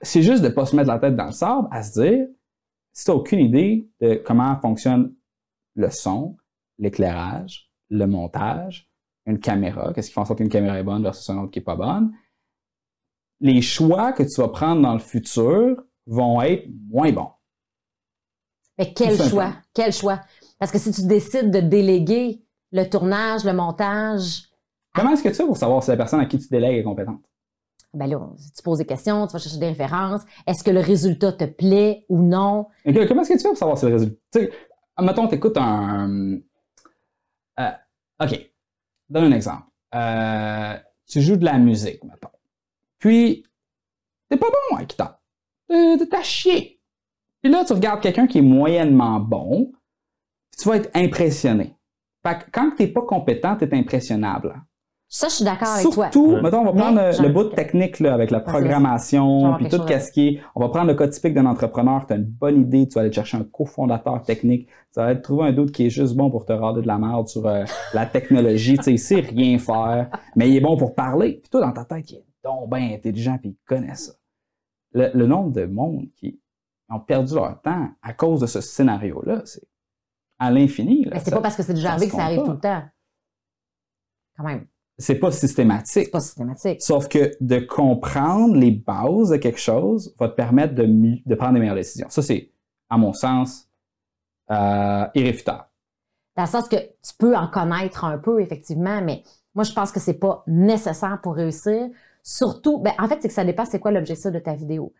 C'est 0.00 0.22
juste 0.22 0.42
de 0.42 0.48
pas 0.48 0.66
se 0.66 0.76
mettre 0.76 0.88
la 0.88 0.98
tête 0.98 1.16
dans 1.16 1.26
le 1.26 1.32
sable 1.32 1.68
à 1.70 1.82
se 1.82 2.00
dire, 2.00 2.26
si 2.92 3.04
tu 3.04 3.10
n'as 3.10 3.16
aucune 3.16 3.40
idée 3.40 3.88
de 4.00 4.22
comment 4.24 4.56
fonctionne 4.60 5.14
le 5.76 5.90
son, 5.90 6.36
l'éclairage, 6.78 7.70
le 7.90 8.06
montage, 8.06 8.88
une 9.26 9.38
caméra, 9.38 9.92
qu'est-ce 9.94 10.08
qui 10.08 10.14
fait 10.14 10.20
en 10.20 10.24
sorte 10.24 10.38
qu'une 10.38 10.48
caméra 10.48 10.78
est 10.78 10.84
bonne 10.84 11.02
versus 11.02 11.28
une 11.30 11.38
autre 11.38 11.50
qui 11.50 11.60
est 11.60 11.62
pas 11.62 11.76
bonne, 11.76 12.12
les 13.40 13.62
choix 13.62 14.12
que 14.12 14.22
tu 14.22 14.40
vas 14.40 14.48
prendre 14.48 14.82
dans 14.82 14.92
le 14.94 14.98
futur 15.00 15.76
vont 16.06 16.40
être 16.42 16.66
moins 16.90 17.12
bons. 17.12 17.30
Mais 18.78 18.92
quel 18.92 19.20
choix? 19.20 19.54
Quel 19.72 19.92
choix? 19.92 20.20
Parce 20.58 20.70
que 20.72 20.78
si 20.78 20.90
tu 20.92 21.06
décides 21.06 21.50
de 21.50 21.60
déléguer 21.60 22.42
le 22.72 22.84
tournage, 22.88 23.44
le 23.44 23.52
montage, 23.52 24.48
Comment 24.94 25.10
est-ce 25.10 25.24
que 25.24 25.28
tu 25.28 25.34
fais 25.34 25.44
pour 25.46 25.56
savoir 25.56 25.82
si 25.82 25.90
la 25.90 25.96
personne 25.96 26.20
à 26.20 26.26
qui 26.26 26.38
tu 26.38 26.46
délègues 26.48 26.78
est 26.78 26.82
compétente? 26.84 27.20
ben 27.92 28.06
là, 28.08 28.18
tu 28.56 28.62
poses 28.62 28.78
des 28.78 28.86
questions, 28.86 29.26
tu 29.26 29.32
vas 29.32 29.38
chercher 29.38 29.58
des 29.58 29.68
références. 29.68 30.22
Est-ce 30.48 30.62
que 30.64 30.70
le 30.72 30.80
résultat 30.80 31.32
te 31.32 31.44
plaît 31.44 32.04
ou 32.08 32.22
non? 32.22 32.66
Comment 32.84 33.22
est-ce 33.22 33.30
que 33.30 33.34
tu 33.34 33.40
fais 33.42 33.48
pour 33.48 33.56
savoir 33.58 33.78
si 33.78 33.86
le 33.86 33.92
résultat? 33.92 34.16
Tu 34.32 34.40
sais, 34.40 34.50
mettons, 35.00 35.28
tu 35.28 35.34
écoutes 35.36 35.56
un. 35.58 36.38
euh, 37.60 37.70
OK. 38.20 38.50
Donne 39.08 39.32
un 39.32 39.36
exemple. 39.36 39.64
Euh, 39.94 40.76
tu 41.06 41.20
joues 41.22 41.36
de 41.36 41.44
la 41.44 41.58
musique, 41.58 42.02
mettons. 42.04 42.28
Puis, 43.04 43.44
t'es 44.30 44.38
pas 44.38 44.46
bon 44.70 44.76
à 44.78 44.84
guitare. 44.84 45.20
Euh, 45.70 45.98
T'as 46.10 46.22
chier. 46.22 46.80
Puis 47.42 47.52
là, 47.52 47.62
tu 47.66 47.74
regardes 47.74 48.00
quelqu'un 48.00 48.26
qui 48.26 48.38
est 48.38 48.42
moyennement 48.42 49.20
bon, 49.20 49.72
puis 50.50 50.62
tu 50.62 50.66
vas 50.70 50.76
être 50.76 50.90
impressionné. 50.94 51.76
Fait 52.26 52.36
que 52.38 52.44
quand 52.50 52.70
t'es 52.74 52.86
pas 52.86 53.02
compétent, 53.02 53.56
t'es 53.56 53.68
impressionnable. 53.76 54.54
Ça, 55.06 55.28
je 55.28 55.34
suis 55.34 55.44
d'accord 55.44 55.68
avec 55.68 55.82
toi. 55.90 56.10
Surtout, 56.10 56.36
mettons, 56.42 56.60
on 56.60 56.64
va 56.64 56.72
prendre 56.72 56.98
euh, 56.98 57.12
le 57.20 57.28
bout 57.28 57.44
de 57.44 57.48
technique 57.54 58.00
là, 58.00 58.14
avec 58.14 58.30
la 58.30 58.40
programmation, 58.40 59.52
puis 59.56 59.68
tout 59.68 59.76
à- 59.92 60.00
ce 60.00 60.10
qui 60.10 60.28
est. 60.28 60.40
On 60.54 60.60
va 60.60 60.70
prendre 60.70 60.86
le 60.86 60.94
cas 60.94 61.06
typique 61.06 61.34
d'un 61.34 61.44
entrepreneur, 61.44 62.06
tu 62.06 62.14
as 62.14 62.16
une 62.16 62.24
bonne 62.24 62.62
idée, 62.62 62.88
tu 62.88 62.94
vas 62.94 63.02
aller 63.02 63.10
te 63.10 63.16
chercher 63.16 63.36
un 63.36 63.44
cofondateur 63.44 64.22
technique, 64.22 64.66
tu 64.66 64.72
vas 64.96 65.04
aller 65.08 65.20
trouver 65.20 65.48
un 65.48 65.52
doute 65.52 65.72
qui 65.72 65.84
est 65.86 65.90
juste 65.90 66.14
bon 66.16 66.30
pour 66.30 66.46
te 66.46 66.54
râler 66.54 66.80
de 66.80 66.86
la 66.86 66.96
merde 66.96 67.28
sur 67.28 67.46
euh, 67.46 67.64
la 67.92 68.06
technologie, 68.06 68.78
tu 68.78 68.84
sais, 68.84 68.92
il 68.92 68.98
sait 68.98 69.20
rien 69.20 69.58
faire, 69.58 70.08
mais 70.36 70.48
il 70.48 70.56
est 70.56 70.60
bon 70.60 70.78
pour 70.78 70.94
parler. 70.94 71.40
Puis 71.42 71.50
toi, 71.50 71.60
dans 71.60 71.72
ta 71.72 71.84
tête, 71.84 72.10
il 72.10 72.16
est 72.16 72.24
donc 72.44 72.70
bien 72.70 72.92
intelligent, 72.92 73.38
puis 73.38 73.50
il 73.50 73.56
connaît 73.66 73.94
ça. 73.94 74.12
Le, 74.92 75.10
le 75.14 75.26
nombre 75.26 75.50
de 75.52 75.64
monde 75.64 76.06
qui 76.14 76.40
ont 76.88 77.00
perdu 77.00 77.34
leur 77.34 77.60
temps 77.62 77.88
à 78.02 78.12
cause 78.12 78.40
de 78.40 78.46
ce 78.46 78.60
scénario-là, 78.60 79.42
c'est 79.44 79.66
à 80.38 80.50
l'infini. 80.50 81.06
Mais 81.10 81.18
c'est 81.20 81.30
pas 81.30 81.40
parce 81.40 81.56
que 81.56 81.62
c'est 81.62 81.74
déjà 81.74 81.92
arrivé 81.92 82.06
que 82.08 82.16
ça 82.16 82.24
arrive 82.24 82.40
pas. 82.40 82.46
tout 82.46 82.52
le 82.52 82.60
temps. 82.60 82.82
Quand 84.36 84.44
même. 84.44 84.66
C'est 84.98 85.16
pas 85.16 85.32
systématique. 85.32 86.04
C'est 86.04 86.10
pas 86.10 86.20
systématique. 86.20 86.82
Sauf 86.82 87.08
que 87.08 87.32
de 87.40 87.58
comprendre 87.58 88.54
les 88.54 88.70
bases 88.70 89.30
de 89.30 89.36
quelque 89.36 89.58
chose 89.58 90.14
va 90.20 90.28
te 90.28 90.34
permettre 90.34 90.74
de 90.74 91.34
prendre 91.34 91.54
des 91.54 91.60
meilleures 91.60 91.74
décisions. 91.74 92.08
Ça, 92.10 92.22
c'est, 92.22 92.52
à 92.88 92.96
mon 92.96 93.12
sens, 93.12 93.68
euh, 94.50 95.06
irréfutable. 95.14 95.64
Dans 96.36 96.44
le 96.44 96.48
sens 96.48 96.68
que 96.68 96.76
tu 96.76 97.14
peux 97.18 97.36
en 97.36 97.48
connaître 97.48 98.04
un 98.04 98.18
peu, 98.18 98.40
effectivement, 98.40 99.00
mais 99.02 99.22
moi, 99.54 99.64
je 99.64 99.72
pense 99.72 99.90
que 99.90 100.00
c'est 100.00 100.18
pas 100.18 100.44
nécessaire 100.46 101.20
pour 101.22 101.34
réussir. 101.34 101.88
Surtout, 102.26 102.78
ben, 102.78 102.94
en 102.98 103.06
fait, 103.06 103.18
c'est 103.20 103.28
que 103.28 103.34
ça 103.34 103.44
dépend 103.44 103.66
c'est 103.66 103.78
quoi 103.78 103.90
l'objectif 103.90 104.32
de 104.32 104.38
ta 104.38 104.54
vidéo. 104.54 104.94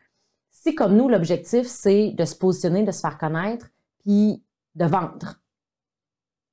Si, 0.51 0.75
comme 0.75 0.95
nous, 0.95 1.09
l'objectif, 1.09 1.67
c'est 1.67 2.11
de 2.11 2.25
se 2.27 2.37
positionner, 2.37 2.85
de 2.85 2.93
se 2.93 3.01
faire 3.01 3.17
connaître, 3.17 3.71
puis 4.05 4.45
de 4.75 4.85
vendre. 4.85 5.41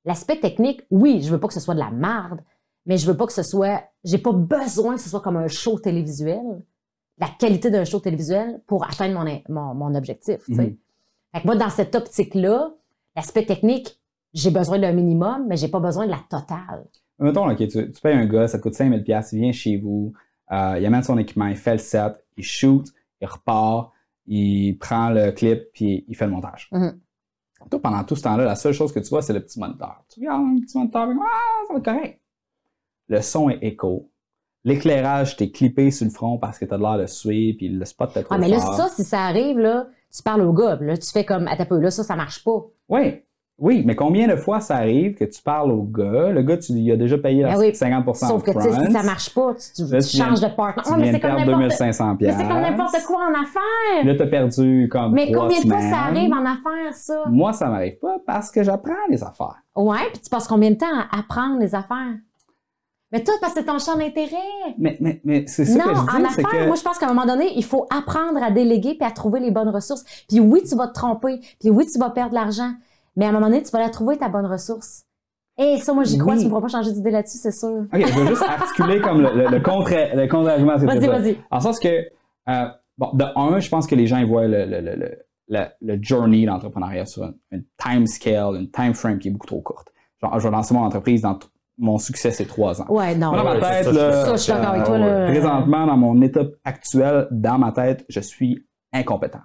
L'aspect 0.06 0.40
technique, 0.40 0.82
oui, 0.90 1.20
je 1.22 1.30
veux 1.30 1.38
pas 1.38 1.46
que 1.46 1.54
ce 1.54 1.60
soit 1.60 1.74
de 1.74 1.78
la 1.78 1.90
merde, 1.90 2.40
mais 2.86 2.96
je 2.96 3.06
veux 3.06 3.16
pas 3.16 3.26
que 3.26 3.34
ce 3.34 3.42
soit, 3.42 3.84
j'ai 4.02 4.16
pas 4.16 4.32
besoin 4.32 4.94
que 4.94 5.02
ce 5.02 5.10
soit 5.10 5.20
comme 5.20 5.36
un 5.36 5.46
show 5.46 5.78
télévisuel, 5.78 6.64
la 7.18 7.28
qualité 7.38 7.70
d'un 7.70 7.84
show 7.84 8.00
télévisuel 8.00 8.62
pour 8.66 8.84
atteindre 8.84 9.22
mon, 9.22 9.42
mon, 9.48 9.74
mon 9.74 9.94
objectif. 9.94 10.48
Mhm. 10.48 10.76
Fait 11.34 11.40
que 11.42 11.46
moi, 11.46 11.54
dans 11.54 11.70
cette 11.70 11.94
optique-là, 11.94 12.74
l'aspect 13.14 13.44
technique, 13.44 14.00
j'ai 14.32 14.50
besoin 14.50 14.78
d'un 14.78 14.92
minimum, 14.92 15.46
mais 15.48 15.58
j'ai 15.58 15.68
pas 15.68 15.80
besoin 15.80 16.06
de 16.06 16.10
la 16.10 16.20
totale. 16.30 16.86
Mettons, 17.18 17.44
là, 17.44 17.52
ok, 17.52 17.68
tu, 17.68 17.92
tu 17.92 18.00
payes 18.00 18.14
un 18.14 18.26
gars, 18.26 18.48
ça 18.48 18.56
te 18.56 18.62
coûte 18.62 18.74
5000 18.74 19.04
pièces, 19.04 19.32
il 19.32 19.40
vient 19.40 19.52
chez 19.52 19.76
vous, 19.76 20.14
euh, 20.52 20.76
il 20.78 20.86
amène 20.86 21.02
son 21.02 21.18
équipement, 21.18 21.46
il 21.46 21.56
fait 21.56 21.72
le 21.72 21.78
set, 21.78 22.12
il 22.36 22.44
shoot, 22.44 22.86
il 23.20 23.26
repart, 23.26 23.92
il 24.26 24.76
prend 24.78 25.10
le 25.10 25.30
clip, 25.32 25.64
puis 25.72 26.04
il 26.08 26.14
fait 26.16 26.26
le 26.26 26.32
montage. 26.32 26.68
Mhm. 26.72 27.00
Toi, 27.70 27.80
pendant 27.80 28.02
tout 28.04 28.16
ce 28.16 28.22
temps-là, 28.22 28.44
la 28.44 28.56
seule 28.56 28.72
chose 28.72 28.92
que 28.92 28.98
tu 29.00 29.08
vois, 29.08 29.22
c'est 29.22 29.32
le 29.32 29.40
petit 29.40 29.58
moniteur. 29.60 30.02
Tu 30.12 30.20
regardes 30.20 30.42
un 30.42 30.60
petit 30.60 30.76
moniteur, 30.76 31.08
ah, 31.08 31.66
ça 31.68 31.72
va 31.74 31.78
être 31.78 31.84
correct. 31.84 32.20
Le 33.08 33.20
son 33.20 33.50
est 33.50 33.58
écho. 33.62 34.10
L'éclairage, 34.64 35.36
t'es 35.36 35.50
clippé 35.50 35.90
sur 35.90 36.04
le 36.04 36.10
front 36.10 36.38
parce 36.38 36.58
que 36.58 36.64
t'as 36.64 36.76
de 36.76 36.82
l'air 36.82 36.98
de 36.98 37.06
suer, 37.06 37.54
puis 37.56 37.68
le 37.68 37.84
spot 37.84 38.12
t'es 38.12 38.22
trop 38.22 38.34
Ah, 38.34 38.38
mais 38.38 38.48
là, 38.48 38.60
fort. 38.60 38.74
ça, 38.76 38.88
si 38.88 39.04
ça 39.04 39.22
arrive, 39.22 39.58
là, 39.58 39.86
tu 40.14 40.22
parles 40.22 40.42
au 40.42 40.52
gars, 40.52 40.76
là, 40.80 40.96
tu 40.96 41.10
fais 41.10 41.24
comme, 41.24 41.48
à 41.48 41.56
ta 41.56 41.64
peu, 41.66 41.78
là, 41.78 41.90
ça, 41.90 42.02
ça 42.04 42.14
marche 42.16 42.44
pas. 42.44 42.64
Oui, 42.88 43.22
oui, 43.58 43.82
mais 43.86 43.94
combien 43.94 44.26
de 44.26 44.34
fois 44.34 44.58
ça 44.60 44.76
arrive 44.76 45.14
que 45.14 45.24
tu 45.24 45.40
parles 45.40 45.70
au 45.70 45.82
gars, 45.82 46.30
le 46.30 46.42
gars, 46.42 46.56
tu 46.56 46.72
lui 46.72 46.90
as 46.90 46.96
déjà 46.96 47.16
payé 47.18 47.44
Ben 47.44 47.56
oui. 47.58 47.70
50% 47.70 48.14
Sauf 48.26 48.42
que, 48.42 48.50
tu 48.50 48.86
si 48.86 48.92
ça 48.92 49.02
marche 49.04 49.32
pas, 49.34 49.54
tu, 49.54 49.84
tu- 49.84 49.92
Là, 49.92 50.00
tu 50.00 50.08
tu 50.08 50.16
viens- 50.16 50.26
changes 50.26 50.40
de 50.40 50.46
tu 50.46 50.52
Ouais, 50.90 50.96
mais 50.96 51.02
viens 51.04 51.12
de 51.12 51.18
perdre 51.18 51.38
n'importe 51.40 51.58
2500 51.60 52.16
mais 52.20 52.32
c'est 52.32 52.48
comme 52.48 52.60
n'importe 52.60 53.04
quoi 53.06 53.18
en 53.26 53.40
affaires. 53.42 54.04
Là, 54.04 54.14
t'as 54.16 54.26
perdu 54.26 54.88
comme 54.90 55.12
Mais 55.12 55.30
trois 55.30 55.44
combien 55.44 55.60
de 55.60 55.68
fois 55.68 55.80
ça 55.80 55.98
arrive 56.08 56.32
en 56.32 56.40
affaires, 56.44 56.92
ça? 56.94 57.22
Moi, 57.28 57.52
ça 57.52 57.68
m'arrive 57.68 57.98
pas 58.00 58.16
parce 58.26 58.50
que 58.50 58.62
j'apprends 58.64 58.92
les 59.10 59.22
affaires. 59.22 59.62
Ouais, 59.76 60.10
puis 60.12 60.22
tu 60.22 60.30
passes 60.30 60.48
combien 60.48 60.70
de 60.70 60.76
temps 60.76 60.86
à 61.10 61.18
apprendre 61.20 61.60
les 61.60 61.74
affaires? 61.74 62.16
Mais 63.12 63.22
toi, 63.22 63.34
parce 63.42 63.52
que 63.52 63.60
c'est 63.60 63.66
ton 63.66 63.78
champ 63.78 63.96
d'intérêt. 63.98 64.32
Mais, 64.78 64.96
mais, 64.98 65.20
mais 65.22 65.44
c'est 65.46 65.66
ça 65.66 65.78
Non, 65.78 65.84
que 65.92 65.94
je 65.94 66.00
en 66.00 66.04
dis, 66.04 66.26
c'est 66.34 66.44
affaires, 66.46 66.60
que... 66.62 66.66
moi, 66.66 66.76
je 66.76 66.82
pense 66.82 66.98
qu'à 66.98 67.06
un 67.06 67.12
moment 67.12 67.26
donné, 67.26 67.50
il 67.56 67.64
faut 67.64 67.86
apprendre 67.94 68.42
à 68.42 68.50
déléguer 68.50 68.94
puis 68.98 69.06
à 69.06 69.10
trouver 69.10 69.38
les 69.38 69.50
bonnes 69.50 69.68
ressources. 69.68 70.02
Puis 70.28 70.40
oui, 70.40 70.62
tu 70.66 70.74
vas 70.74 70.88
te 70.88 70.94
tromper. 70.94 71.40
Puis 71.60 71.68
oui, 71.68 71.86
tu 71.92 71.98
vas 71.98 72.08
perdre 72.08 72.30
de 72.30 72.36
l'argent. 72.36 72.72
Mais 73.16 73.26
à 73.26 73.28
un 73.28 73.32
moment 73.32 73.46
donné, 73.46 73.62
tu 73.62 73.70
vas 73.70 73.80
la 73.80 73.90
trouver, 73.90 74.16
ta 74.16 74.28
bonne 74.28 74.46
ressource. 74.46 75.04
Et 75.58 75.76
ça, 75.78 75.92
moi, 75.92 76.04
j'y 76.04 76.16
crois. 76.16 76.32
Oui. 76.32 76.38
Tu 76.38 76.44
ne 76.46 76.48
pourras 76.48 76.62
pas 76.62 76.68
changer 76.68 76.92
d'idée 76.92 77.10
là-dessus, 77.10 77.38
c'est 77.38 77.52
sûr. 77.52 77.84
OK, 77.92 78.06
je 78.06 78.18
veux 78.18 78.26
juste 78.26 78.42
articuler 78.42 79.00
comme 79.00 79.20
le, 79.20 79.34
le, 79.34 79.48
le 79.50 79.60
contre, 79.60 79.92
le 79.92 80.26
contre-argument 80.26 80.72
à 80.72 80.78
ce 80.78 80.84
Vas-y, 80.86 81.06
vas-y. 81.06 81.36
En 81.50 81.60
sens 81.60 81.78
que, 81.78 81.88
euh, 81.88 82.68
bon, 82.96 83.10
de 83.12 83.24
un, 83.36 83.58
je 83.60 83.68
pense 83.68 83.86
que 83.86 83.94
les 83.94 84.06
gens 84.06 84.16
ils 84.16 84.26
voient 84.26 84.46
le, 84.48 84.64
le, 84.64 84.80
le, 84.80 84.94
le, 84.96 85.18
le, 85.48 85.64
le 85.80 85.98
journey 86.02 86.46
d'entrepreneuriat 86.46 87.04
sur 87.04 87.24
une, 87.24 87.34
une 87.50 87.64
time 87.76 88.06
scale, 88.06 88.56
une 88.56 88.70
time 88.70 88.94
frame 88.94 89.18
qui 89.18 89.28
est 89.28 89.30
beaucoup 89.30 89.46
trop 89.46 89.60
courte. 89.60 89.88
Genre, 90.22 90.38
je 90.40 90.48
vais 90.48 90.52
lancer 90.52 90.72
mon 90.72 90.84
entreprise 90.84 91.20
dans 91.20 91.38
mon 91.76 91.98
succès, 91.98 92.30
c'est 92.30 92.46
trois 92.46 92.80
ans. 92.80 92.86
Ouais, 92.88 93.14
non. 93.14 93.32
Moi, 93.32 93.38
dans 93.38 93.44
ma 93.44 93.60
tête, 93.60 93.84
c'est 93.84 93.92
ça, 93.92 93.92
là, 93.92 94.24
ça, 94.24 94.32
je 94.32 94.36
suis 94.40 94.52
d'accord 94.52 94.70
avec 94.70 94.84
toi, 94.84 94.98
là. 94.98 95.26
présentement, 95.26 95.86
dans 95.86 95.96
mon 95.96 96.22
état 96.22 96.44
actuel, 96.64 97.28
dans 97.30 97.58
ma 97.58 97.72
tête, 97.72 98.06
je 98.08 98.20
suis 98.20 98.66
incompétent. 98.92 99.40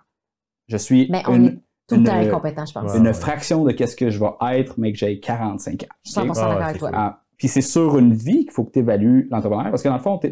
Je 0.67 0.77
suis 0.77 1.07
Mais 1.09 1.23
on 1.27 1.35
une, 1.35 1.45
est 1.45 1.59
tout 1.87 1.95
le 1.95 2.03
temps 2.03 2.19
une- 2.21 2.27
incompétent, 2.27 2.65
je 2.65 2.73
pense. 2.73 2.95
Une 2.95 3.13
fraction 3.13 3.63
de 3.63 3.71
qu'est-ce 3.71 3.95
que 3.95 4.09
je 4.09 4.19
vais 4.19 4.59
être, 4.59 4.75
mais 4.77 4.91
que 4.91 4.97
j'ai 4.99 5.19
45 5.19 5.83
ans. 5.83 5.87
Je 6.03 6.11
suis 6.11 6.19
100% 6.19 6.29
OK? 6.29 6.37
Ah, 6.37 6.49
d'accord 6.49 6.63
avec 6.63 6.77
toi. 6.79 6.91
Ah, 6.93 7.21
puis 7.37 7.47
c'est 7.47 7.61
sur 7.61 7.97
une 7.97 8.13
vie 8.13 8.43
qu'il 8.45 8.51
faut 8.51 8.63
que 8.63 8.71
tu 8.71 8.79
évalues 8.79 9.27
l'entrepreneur, 9.31 9.69
parce 9.71 9.83
que 9.83 9.87
dans 9.87 9.95
le 9.95 10.01
fond, 10.01 10.19
euh, 10.23 10.29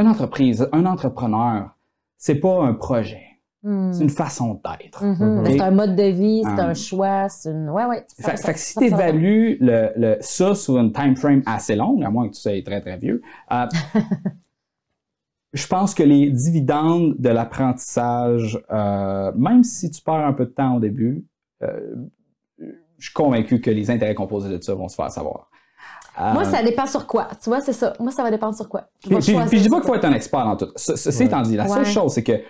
une 0.00 0.06
entreprise, 0.08 0.68
un 0.72 0.86
entrepreneur, 0.86 1.70
c'est 2.16 2.36
pas 2.40 2.62
un 2.62 2.74
projet, 2.74 3.22
Hmm. 3.64 3.92
c'est 3.92 4.04
une 4.04 4.08
façon 4.10 4.60
d'être. 4.64 5.04
Mhm. 5.04 5.16
Mhm. 5.18 5.42
Mais 5.42 5.50
C'est 5.52 5.60
un 5.60 5.70
mode 5.72 5.96
de 5.96 6.02
vie, 6.04 6.42
c'est 6.44 6.60
Ah. 6.62 6.68
un 6.68 6.74
choix, 6.74 7.28
c'est 7.28 7.50
une. 7.50 7.68
Ouais, 7.70 7.84
ouais. 7.86 8.04
ça- 8.06 8.30
Fait, 8.30 8.36
ça- 8.36 8.46
fait 8.46 8.52
que 8.54 8.58
si 8.60 8.74
tu 8.78 8.84
évalues 8.84 9.58
le, 9.60 9.90
le- 9.96 10.16
ça 10.20 10.54
sur 10.54 10.78
une 10.78 10.92
time 10.92 11.16
frame 11.16 11.42
assez 11.44 11.74
longue, 11.76 12.02
à 12.04 12.10
moins 12.10 12.28
que 12.28 12.34
tu 12.34 12.40
sois 12.40 12.62
très 12.64 12.80
très 12.80 12.96
vieux, 12.96 13.20
euh, 13.52 13.66
je 15.52 15.66
pense 15.66 15.94
que 15.94 16.02
les 16.02 16.30
dividendes 16.30 17.14
de 17.18 17.28
l'apprentissage, 17.28 18.62
euh, 18.70 19.32
même 19.34 19.64
si 19.64 19.90
tu 19.90 20.02
perds 20.02 20.26
un 20.26 20.32
peu 20.32 20.44
de 20.46 20.50
temps 20.50 20.76
au 20.76 20.80
début, 20.80 21.24
euh, 21.62 21.94
je 22.98 23.04
suis 23.06 23.14
convaincu 23.14 23.60
que 23.60 23.70
les 23.70 23.90
intérêts 23.90 24.14
composés 24.14 24.50
de 24.56 24.62
ça 24.62 24.74
vont 24.74 24.88
se 24.88 24.96
faire 24.96 25.10
savoir. 25.10 25.50
Euh, 26.20 26.32
Moi, 26.32 26.44
ça 26.44 26.62
dépend 26.64 26.86
sur 26.86 27.06
quoi. 27.06 27.28
Tu 27.40 27.48
vois, 27.48 27.60
c'est 27.60 27.72
ça. 27.72 27.92
Moi, 28.00 28.10
ça 28.10 28.24
va 28.24 28.30
dépendre 28.30 28.54
sur 28.56 28.68
quoi. 28.68 28.88
Je 29.04 29.08
Puis, 29.08 29.16
je 29.58 29.62
dis 29.62 29.68
pas 29.68 29.76
qu'il 29.80 29.86
faut 29.88 29.94
être 29.94 30.04
un 30.04 30.12
expert 30.12 30.44
dans 30.44 30.56
tout. 30.56 30.72
Ce- 30.74 30.96
Ceci 30.96 31.20
Ouais. 31.20 31.26
étant 31.26 31.42
dit, 31.42 31.54
la 31.56 31.68
seule 31.68 31.78
Ouais. 31.84 31.84
chose, 31.84 32.12
c'est 32.12 32.24
que 32.24 32.40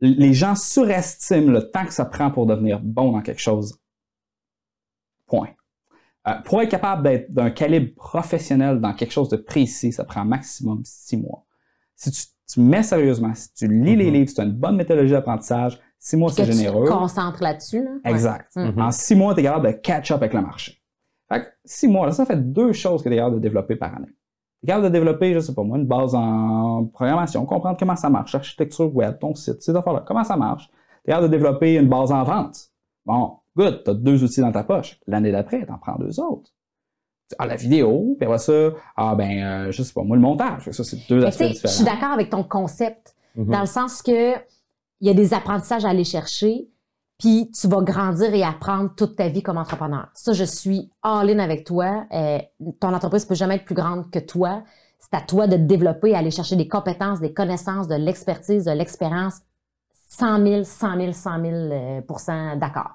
les 0.00 0.32
gens 0.32 0.54
surestiment 0.54 1.50
le 1.50 1.70
temps 1.70 1.84
que 1.84 1.92
ça 1.92 2.04
prend 2.04 2.30
pour 2.30 2.46
devenir 2.46 2.78
bon 2.80 3.12
dans 3.12 3.22
quelque 3.22 3.40
chose. 3.40 3.80
Point. 5.26 5.48
Euh, 6.28 6.34
pour 6.44 6.62
être 6.62 6.70
capable 6.70 7.02
d'être 7.02 7.32
d'un 7.32 7.50
calibre 7.50 7.94
professionnel 7.96 8.80
dans 8.80 8.94
quelque 8.94 9.12
chose 9.12 9.28
de 9.28 9.36
précis, 9.36 9.92
ça 9.92 10.04
prend 10.04 10.24
maximum 10.24 10.82
six 10.84 11.16
mois. 11.16 11.44
Si 11.96 12.10
tu, 12.12 12.22
tu 12.48 12.60
mets 12.60 12.82
sérieusement, 12.82 13.34
si 13.34 13.52
tu 13.54 13.66
lis 13.68 13.96
les 13.96 14.06
Mhm. 14.06 14.12
livres, 14.12 14.28
si 14.28 14.34
tu 14.34 14.40
as 14.40 14.44
une 14.44 14.52
bonne 14.52 14.76
méthodologie 14.76 15.12
d'apprentissage, 15.12 15.78
six 15.98 16.16
mois, 16.16 16.30
c'est 16.30 16.44
tu 16.44 16.50
te 16.50 16.54
généreux. 16.56 16.86
concentres 16.88 17.42
là-dessus. 17.42 17.82
Là. 17.82 17.90
Ouais. 18.04 18.10
Exact. 18.10 18.54
Mhm. 18.56 18.80
En 18.80 18.90
six 18.90 19.14
mois, 19.14 19.34
tu 19.34 19.40
es 19.40 19.42
capable 19.44 19.66
de 19.66 19.72
catch 19.72 20.10
up 20.12 20.18
avec 20.18 20.32
le 20.34 20.42
marché. 20.42 20.80
Fait 21.28 21.40
que 21.40 21.46
six 21.64 21.88
mois, 21.88 22.06
là, 22.06 22.12
ça 22.12 22.24
fait 22.24 22.36
deux 22.52 22.72
choses 22.72 23.02
que 23.02 23.08
tu 23.08 23.14
es 23.14 23.18
capable 23.18 23.36
de 23.36 23.40
développer 23.40 23.74
par 23.76 23.94
année. 23.96 24.06
Tu 24.06 24.64
es 24.64 24.66
capable 24.68 24.86
de 24.86 24.92
développer, 24.92 25.34
je 25.34 25.40
sais 25.40 25.54
pas 25.54 25.62
moi, 25.64 25.76
une 25.76 25.86
base 25.86 26.14
en 26.14 26.84
programmation, 26.86 27.44
comprendre 27.46 27.76
comment 27.78 27.96
ça 27.96 28.08
marche, 28.10 28.34
architecture 28.34 28.94
web, 28.94 29.18
ton 29.18 29.34
site, 29.34 29.60
ces 29.62 29.74
affaires-là, 29.74 30.04
comment 30.06 30.24
ça 30.24 30.36
marche. 30.36 30.68
Tu 30.68 31.10
es 31.10 31.12
capable 31.12 31.26
de 31.28 31.36
développer 31.36 31.74
une 31.74 31.88
base 31.88 32.12
en 32.12 32.22
vente. 32.22 32.56
Bon, 33.04 33.32
good, 33.56 33.82
tu 33.84 33.90
as 33.90 33.94
deux 33.94 34.22
outils 34.24 34.40
dans 34.40 34.52
ta 34.52 34.62
poche. 34.64 35.00
L'année 35.06 35.32
d'après, 35.32 35.64
tu 35.66 35.72
en 35.72 35.78
prends 35.78 35.96
deux 35.98 36.18
autres. 36.20 36.50
Ah, 37.38 37.46
la 37.46 37.56
vidéo, 37.56 38.14
puis 38.18 38.26
après 38.26 38.38
ça, 38.38 38.70
ah 38.96 39.14
ben, 39.16 39.42
euh, 39.42 39.72
je 39.72 39.82
sais 39.82 39.92
pas, 39.92 40.02
moi, 40.02 40.16
le 40.16 40.22
montage. 40.22 40.70
Ça, 40.70 40.84
c'est 40.84 41.08
deux 41.08 41.20
Mais 41.20 41.26
aspects 41.26 41.38
sais, 41.42 41.48
je 41.48 41.54
suis 41.66 41.68
différents. 41.84 41.94
d'accord 41.94 42.12
avec 42.12 42.30
ton 42.30 42.44
concept, 42.44 43.14
Mhm. 43.34 43.50
dans 43.50 43.60
le 43.60 43.66
sens 43.66 44.00
que 44.02 44.34
il 45.00 45.06
y 45.06 45.10
a 45.10 45.14
des 45.14 45.34
apprentissages 45.34 45.84
à 45.84 45.88
aller 45.90 46.04
chercher, 46.04 46.68
puis 47.18 47.50
tu 47.50 47.66
vas 47.68 47.82
grandir 47.82 48.32
et 48.32 48.42
apprendre 48.42 48.94
toute 48.96 49.16
ta 49.16 49.28
vie 49.28 49.42
comme 49.42 49.58
entrepreneur. 49.58 50.08
Ça, 50.14 50.32
je 50.32 50.44
suis 50.44 50.90
all-in 51.02 51.38
avec 51.38 51.64
toi. 51.66 52.06
Euh, 52.12 52.38
ton 52.80 52.94
entreprise 52.94 53.24
peut 53.24 53.34
jamais 53.34 53.56
être 53.56 53.64
plus 53.64 53.74
grande 53.74 54.10
que 54.10 54.18
toi. 54.18 54.62
C'est 54.98 55.14
à 55.14 55.20
toi 55.20 55.46
de 55.46 55.56
te 55.56 55.62
développer, 55.62 56.14
aller 56.14 56.30
chercher 56.30 56.56
des 56.56 56.68
compétences, 56.68 57.20
des 57.20 57.32
connaissances, 57.34 57.88
de 57.88 57.94
l'expertise, 57.96 58.64
de 58.64 58.70
l'expérience. 58.72 59.40
100 60.08 60.42
000, 60.46 60.64
100 60.64 60.96
000, 61.00 61.12
100 61.12 61.40
000 61.42 61.54
euh, 61.54 62.00
pour 62.02 62.20
cent 62.20 62.56
d'accord. 62.56 62.92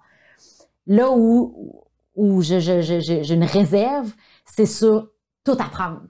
Là 0.87 1.11
où, 1.11 1.83
où 2.15 2.41
je- 2.41 2.59
je- 2.59 2.81
je- 2.81 2.99
je- 2.99 3.23
j'ai 3.23 3.33
une 3.35 3.43
réserve, 3.43 4.11
c'est 4.45 4.65
sur 4.65 5.07
tout 5.43 5.53
apprendre. 5.59 6.01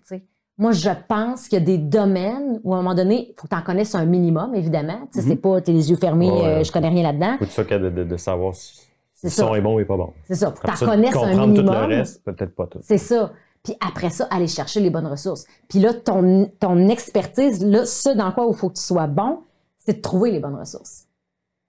Moi, 0.58 0.74
je 0.74 0.90
pense 1.08 1.48
qu'il 1.48 1.58
y 1.60 1.62
a 1.62 1.66
des 1.66 1.78
domaines 1.78 2.60
où, 2.64 2.74
à 2.74 2.78
un 2.78 2.82
moment 2.82 2.94
donné, 2.96 3.30
il 3.30 3.34
faut 3.40 3.48
que 3.48 3.54
tu 3.54 3.60
en 3.60 3.64
connaisses 3.64 3.96
un 3.96 4.06
minimum, 4.06 4.54
évidemment. 4.54 5.00
Tu 5.12 5.20
sais, 5.20 5.22
Mhm. 5.26 5.30
C'est 5.32 5.36
pas, 5.38 5.62
t'es 5.62 5.72
les 5.72 5.90
yeux 5.90 5.96
fermés, 5.98 6.30
Ouais, 6.30 6.46
euh, 6.46 6.64
je 6.64 6.72
connais 6.72 6.90
rien 6.90 7.04
là-dedans. 7.04 7.34
Faut 7.40 7.46
que 7.46 7.50
tu 7.50 7.52
sois 7.56 7.64
capable 7.66 7.94
de, 7.96 8.04
de, 8.04 8.10
de 8.10 8.18
savoir 8.18 8.54
si 8.54 8.82
le 9.24 9.30
son 9.30 9.52
ça. 9.52 9.58
est 9.58 9.62
bon 9.62 9.80
ou 9.82 9.86
pas 9.86 9.98
bon. 9.98 10.14
C'est 10.26 10.36
ça. 10.36 10.52
Faut 10.52 10.62
que 10.62 10.72
tu 10.72 10.78
ça, 10.78 10.86
en 10.86 10.90
connaisses 10.90 11.16
un 11.16 11.48
minimum. 11.48 11.66
tout 11.66 11.72
le 11.72 11.96
reste, 11.98 12.24
peut-être 12.24 12.54
pas 12.56 12.68
tout. 12.68 12.80
C'est 12.82 12.98
ça. 12.98 13.32
Puis 13.64 13.76
après 13.80 14.10
ça, 14.10 14.28
aller 14.32 14.48
chercher 14.48 14.80
les 14.82 14.90
bonnes 14.90 15.08
ressources. 15.08 15.46
Puis 15.70 15.80
là, 15.80 15.94
ton, 15.94 16.52
ton 16.60 16.88
expertise, 16.90 17.64
là, 17.66 17.86
ce 17.86 18.10
dans 18.16 18.32
quoi 18.32 18.46
il 18.50 18.56
faut 18.56 18.70
que 18.70 18.76
tu 18.78 18.84
sois 18.84 19.08
bon, 19.08 19.40
c'est 19.78 19.98
de 19.98 20.02
trouver 20.02 20.32
les 20.32 20.40
bonnes 20.40 20.56
ressources 20.58 21.06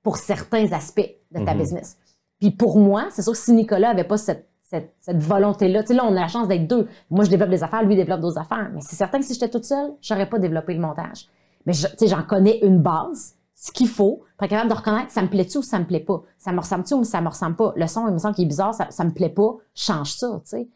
pour 0.03 0.17
certains 0.17 0.71
aspects 0.73 1.17
de 1.31 1.45
ta 1.45 1.53
Mhm. 1.55 1.61
business. 1.61 1.97
Puis 2.43 2.51
pour 2.51 2.77
moi, 2.77 3.07
c'est 3.11 3.23
sûr 3.23 3.35
que 3.35 3.39
si 3.39 3.53
Nicolas 3.53 3.91
avait 3.91 4.03
pas 4.03 4.17
cette, 4.17 4.49
cette, 4.61 4.97
cette 4.99 5.23
volonté-là, 5.23 5.83
tu 5.83 5.91
sais, 5.91 5.95
là, 5.95 6.05
on 6.05 6.11
a 6.11 6.23
la 6.23 6.27
chance 6.27 6.49
d'être 6.49 6.67
deux. 6.67 6.89
Moi, 7.09 7.25
je 7.25 7.31
développe 7.31 7.51
des 7.51 7.63
affaires, 7.63 7.85
lui, 7.85 7.95
développe 7.95 8.19
d'autres 8.19 8.39
affaires. 8.39 8.69
Mais 8.75 8.81
c'est 8.81 8.97
certain 8.97 9.21
que 9.21 9.25
si 9.25 9.35
j'étais 9.35 9.49
toute 9.49 9.65
seule, 9.65 9.93
j'aurais 10.01 10.29
pas 10.29 10.41
développé 10.41 10.75
le 10.75 10.81
montage. 10.81 11.29
Mais 11.67 11.73
tu 11.73 11.87
sais, 11.97 12.09
j'en 12.09 12.25
connais 12.25 12.59
une 12.63 12.83
base, 12.83 13.37
ce 13.55 13.71
qu'il 13.71 13.87
faut, 13.87 14.25
pour 14.37 14.45
être 14.45 14.51
capable 14.51 14.71
de 14.71 14.75
reconnaître 14.75 15.13
ça 15.13 15.23
me 15.23 15.29
plaît-tu 15.29 15.59
ou 15.59 15.63
ça 15.63 15.79
me 15.79 15.85
plaît 15.85 16.01
pas? 16.01 16.21
Ça 16.37 16.51
me 16.51 16.59
ressemble-tu 16.59 16.95
ou 16.95 17.05
ça 17.05 17.21
me 17.21 17.29
ressemble 17.29 17.55
pas? 17.55 17.75
Le 17.77 17.87
son, 17.87 18.09
il 18.09 18.13
me 18.13 18.19
semble 18.19 18.35
qu'il 18.35 18.47
est 18.47 18.49
bizarre, 18.49 18.75
ça, 18.75 18.91
ça 18.91 19.05
me 19.05 19.13
plaît 19.13 19.29
pas, 19.29 19.59
change 19.73 20.15
ça, 20.15 20.41
tu 20.43 20.51
sais. 20.51 20.69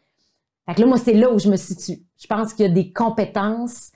Fait 0.67 0.73
que 0.73 0.79
là, 0.79 0.87
moi, 0.87 0.97
c'est 0.97 1.15
là 1.15 1.29
où 1.33 1.37
je 1.37 1.49
me 1.49 1.57
situe. 1.57 2.01
Je 2.17 2.27
pense 2.27 2.53
qu'il 2.53 2.65
y 2.65 2.69
a 2.69 2.73
des 2.73 2.93
compétences 2.93 3.91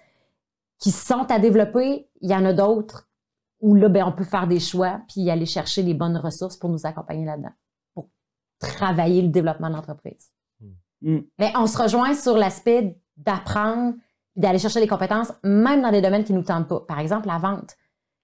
qui 0.77 0.91
sont 0.91 1.25
à 1.29 1.39
développer. 1.39 2.09
Il 2.19 2.29
y 2.29 2.35
en 2.35 2.43
a 2.43 2.51
d'autres 2.51 3.07
où 3.61 3.75
là, 3.75 3.89
ben, 3.89 4.03
on 4.05 4.11
peut 4.11 4.23
faire 4.23 4.47
des 4.47 4.59
choix 4.59 5.01
puis 5.07 5.29
aller 5.29 5.45
chercher 5.45 5.83
les 5.83 5.93
bonnes 5.93 6.17
ressources 6.17 6.57
pour 6.57 6.69
nous 6.69 6.85
accompagner 6.85 7.25
là-dedans, 7.25 7.53
pour 7.93 8.09
travailler 8.59 9.21
le 9.21 9.29
développement 9.29 9.69
de 9.69 9.75
l'entreprise. 9.75 10.31
Mm. 11.01 11.19
Mais 11.39 11.53
on 11.55 11.67
se 11.67 11.81
rejoint 11.81 12.13
sur 12.13 12.37
l'aspect 12.37 12.99
d'apprendre 13.17 13.95
d'aller 14.35 14.59
chercher 14.59 14.79
les 14.79 14.87
compétences, 14.87 15.33
même 15.43 15.81
dans 15.81 15.91
des 15.91 16.01
domaines 16.01 16.23
qui 16.23 16.33
ne 16.33 16.37
nous 16.37 16.45
tentent 16.45 16.67
pas. 16.67 16.79
Par 16.81 16.99
exemple, 16.99 17.27
la 17.27 17.37
vente. 17.37 17.75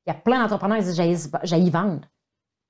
Il 0.06 0.14
y 0.14 0.16
a 0.16 0.20
plein 0.20 0.42
d'entrepreneurs 0.42 0.80
qui 0.80 0.86
disent 0.86 1.32
j'haïs 1.44 1.70
vendre. 1.70 2.08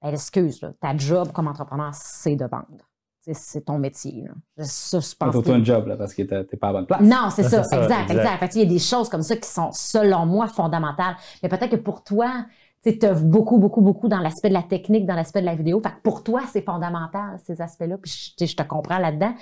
Ben, 0.02 0.14
excuse, 0.14 0.62
là, 0.62 0.74
ta 0.80 0.96
job 0.98 1.32
comme 1.32 1.48
entrepreneur, 1.48 1.94
c'est 1.94 2.36
de 2.36 2.46
vendre. 2.46 2.87
C'est- 3.34 3.62
ton 3.62 3.78
métier. 3.78 4.24
Là. 4.26 4.64
Ça, 4.66 5.00
je 5.00 5.14
pense 5.16 5.44
que- 5.44 5.52
un 5.52 5.64
job, 5.64 5.88
là, 5.88 5.98
parce 5.98 6.14
que 6.14 6.22
t'es 6.24 6.58
pas 6.58 6.70
à 6.70 6.72
la 6.72 6.80
bonne 6.80 6.86
place. 6.88 7.02
non, 7.02 7.30
c'est 7.30 7.44
ça, 7.44 7.64
ça, 7.64 7.78
exact, 7.84 8.10
exact. 8.12 8.34
exact. 8.36 8.56
Il 8.56 8.60
y 8.60 8.66
a 8.66 8.70
des 8.70 8.80
choses 8.80 9.10
comme 9.10 9.22
ça 9.24 9.36
qui 9.36 9.50
sont, 9.50 9.70
selon 9.72 10.26
moi, 10.26 10.48
fondamentales. 10.48 11.16
Mais 11.44 11.50
peut-être 11.50 11.72
que 11.72 11.76
pour 11.76 12.04
toi, 12.04 12.46
tu 12.84 12.98
œuvres 13.06 13.24
beaucoup, 13.26 13.58
beaucoup, 13.58 13.82
beaucoup 13.82 14.08
dans 14.08 14.20
l'aspect 14.20 14.48
de 14.50 14.54
la 14.54 14.64
technique, 14.64 15.06
dans 15.06 15.16
l'aspect 15.16 15.42
de 15.42 15.46
la 15.46 15.56
vidéo. 15.56 15.82
Fait 15.84 15.90
que 15.90 16.02
pour 16.04 16.24
toi, 16.24 16.42
c'est 16.52 16.62
fondamental, 16.64 17.38
ces 17.46 17.62
aspects-là. 17.62 17.98
Puis, 17.98 18.34
je- 18.40 18.56
te 18.56 18.64
comprends 18.64 19.00
là-dedans. 19.00 19.34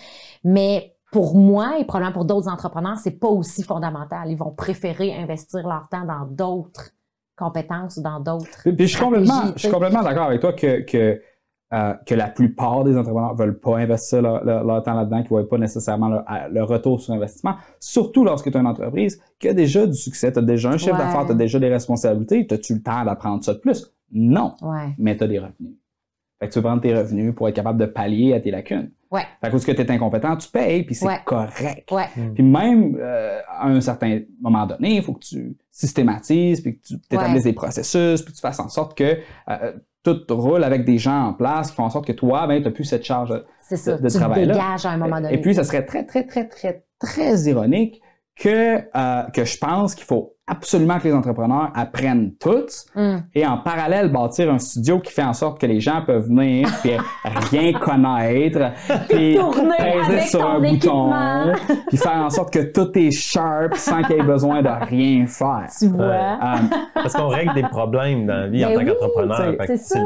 Mais 0.44 0.96
pour 1.12 1.36
moi, 1.36 1.78
et 1.80 1.86
probablement 1.86 2.12
pour 2.14 2.26
d'autres 2.26 2.50
entrepreneurs, 2.50 2.98
c'est 2.98 3.20
pas 3.20 3.28
aussi 3.28 3.62
fondamental. 3.64 4.32
Ils 4.32 4.38
vont 4.38 4.52
préférer 4.52 5.14
investir 5.16 5.68
leur 5.68 5.88
temps 5.90 6.06
dans 6.06 6.26
d'autres 6.26 6.90
compétences 7.38 7.98
ou 7.98 8.02
dans 8.02 8.20
d'autres. 8.20 8.62
Puis, 8.64 8.74
puis 8.74 8.88
je 8.88 8.96
suis 8.96 9.04
complètement, 9.04 9.42
je 9.56 9.60
suis 9.60 9.70
complètement 9.70 10.02
d'accord 10.02 10.28
avec 10.28 10.42
toi 10.42 10.54
que, 10.54 10.82
que, 10.82 11.22
euh, 11.74 11.94
que 12.06 12.14
la 12.16 12.28
plupart 12.28 12.84
des 12.84 12.96
entrepreneurs 12.98 13.36
veulent 13.36 13.60
pas 13.60 13.78
investir 13.78 14.22
leur, 14.22 14.44
leur- 14.46 14.64
leur 14.64 14.84
temps 14.84 14.94
là-dedans, 14.94 15.18
qui 15.18 15.24
ne 15.24 15.30
voient 15.30 15.50
pas 15.50 15.58
nécessairement 15.58 16.10
le, 16.52 16.64
retour 16.64 17.02
sur 17.02 17.14
investissement. 17.14 17.56
Surtout 17.80 18.24
lorsque 18.24 18.52
tu 18.52 18.58
as 18.58 18.60
une 18.62 18.68
entreprise 18.68 19.20
qui 19.40 19.50
a 19.50 19.54
déjà 19.54 19.86
du 19.88 19.96
succès, 19.96 20.32
tu 20.32 20.40
as 20.40 20.44
déjà 20.44 20.70
un 20.70 20.78
chiffre 20.78 20.94
Ouais. 20.94 21.00
d'affaires, 21.00 21.26
tu 21.26 21.32
as 21.32 21.36
déjà 21.36 21.60
des 21.60 21.70
responsabilités, 21.70 22.48
as-tu 22.52 22.76
le 22.76 22.82
temps 22.82 23.04
d'apprendre 23.04 23.44
ça 23.44 23.54
de 23.56 23.60
plus? 23.60 23.92
Non, 24.12 24.54
Ouais. 24.62 24.94
mais 25.00 25.18
tu 25.18 25.24
as 25.24 25.28
des 25.28 25.40
revenus. 25.40 25.74
Fait 26.40 26.48
que 26.50 26.54
tu 26.54 26.60
veux 26.60 26.64
prendre 26.64 26.82
tes 26.82 26.94
revenus 26.94 27.34
pour 27.34 27.48
être 27.50 27.56
capable 27.56 27.80
de 27.80 27.86
pallier 27.86 28.34
à 28.34 28.40
tes 28.42 28.52
lacunes. 28.52 28.92
Ouais. 29.10 29.22
Fait 29.42 29.50
que, 29.50 29.58
que 29.66 29.72
tu 29.72 29.82
es 29.82 29.92
incompétent, 29.92 30.36
tu 30.36 30.50
payes, 30.50 30.84
puis 30.84 30.94
c'est 30.94 31.08
Ouais. 31.08 31.20
correct. 31.26 31.90
Ouais. 31.92 32.08
Puis 32.34 32.44
même 32.44 32.98
euh, 33.00 33.40
à 33.48 33.68
un 33.70 33.80
certain 33.82 34.20
moment 34.42 34.66
donné, 34.68 34.98
il 34.98 35.02
faut 35.04 35.14
que 35.14 35.26
tu 35.26 35.58
systématises, 35.72 36.62
puis 36.62 36.78
que 36.78 36.86
tu 36.86 36.94
établisses 37.10 37.44
des 37.46 37.54
processus, 37.54 38.22
puis 38.22 38.32
que 38.34 38.36
tu 38.38 38.42
fasses 38.42 38.60
en 38.60 38.68
sorte 38.70 38.98
que 38.98 39.18
euh, 39.50 39.74
tout 40.06 40.22
roule 40.30 40.64
avec 40.64 40.86
des 40.86 40.98
gens 40.98 41.28
en 41.30 41.34
place 41.34 41.70
qui 41.72 41.76
font 41.76 41.84
en 41.84 41.90
sorte 41.90 42.06
que 42.06 42.12
toi, 42.14 42.48
ben, 42.48 42.60
tu 42.62 42.66
n'as 42.66 42.72
plus 42.72 42.84
cette 42.86 43.04
charge. 43.04 43.34
C'est 43.68 43.78
ça. 43.78 43.98
de- 43.98 44.04
de 44.04 44.08
tu 44.08 44.14
te 44.14 44.20
travail-là. 44.20 44.54
dégages 44.54 44.86
à 44.86 44.92
un 44.92 44.98
moment 44.98 45.20
donné. 45.20 45.34
Et 45.34 45.42
puis, 45.42 45.56
ça 45.56 45.64
serait 45.64 45.86
très, 45.86 46.06
très, 46.06 46.26
très, 46.26 46.48
très, 46.48 46.86
très 47.00 47.36
ironique 47.44 48.00
que, 48.40 48.78
euh, 48.96 49.24
que 49.34 49.44
je 49.44 49.58
pense 49.58 49.96
qu'il 49.96 50.06
faut 50.06 50.35
absolument 50.48 51.00
que 51.00 51.08
les 51.08 51.14
entrepreneurs 51.14 51.72
apprennent 51.74 52.34
toutes 52.40 52.86
Hum. 52.96 53.24
et 53.34 53.46
en 53.46 53.58
parallèle 53.58 54.12
bâtir 54.12 54.52
un 54.52 54.60
studio 54.60 55.00
qui 55.00 55.12
fait 55.12 55.24
en 55.24 55.34
sorte 55.34 55.60
que 55.60 55.66
les 55.66 55.80
gens 55.80 56.04
peuvent 56.06 56.28
venir 56.28 56.68
puis 56.82 56.92
rien 57.52 57.74
connaître 57.74 58.72
puis 59.10 59.36
Tourner 59.36 59.78
peser 59.78 60.14
avec 60.14 60.22
sur 60.24 60.40
ton 60.40 60.48
un 60.48 60.60
bouton 60.60 61.14
puis 61.88 61.98
faire 61.98 62.18
en 62.18 62.30
sorte 62.30 62.54
que 62.54 62.60
tout 62.60 62.92
est 62.98 63.12
sharp 63.12 63.76
sans 63.76 64.04
qu'il 64.04 64.18
y 64.18 64.20
ait 64.20 64.24
besoin 64.24 64.62
de 64.62 64.70
rien 64.70 65.26
faire. 65.26 65.68
Tu 65.78 65.88
vois? 65.88 66.06
Euh, 66.06 66.56
Parce 66.94 67.14
qu'on 67.14 67.28
règle 67.28 67.54
des 67.56 67.64
problèmes 67.64 68.26
dans 68.28 68.36
la 68.42 68.48
vie 68.48 68.64
en 68.66 68.70
Ben 68.70 68.76
tant 68.76 68.82
oui, 68.82 68.88
qu'entrepreneur. 68.88 69.56
C'est 69.66 69.78
ça. 69.78 70.00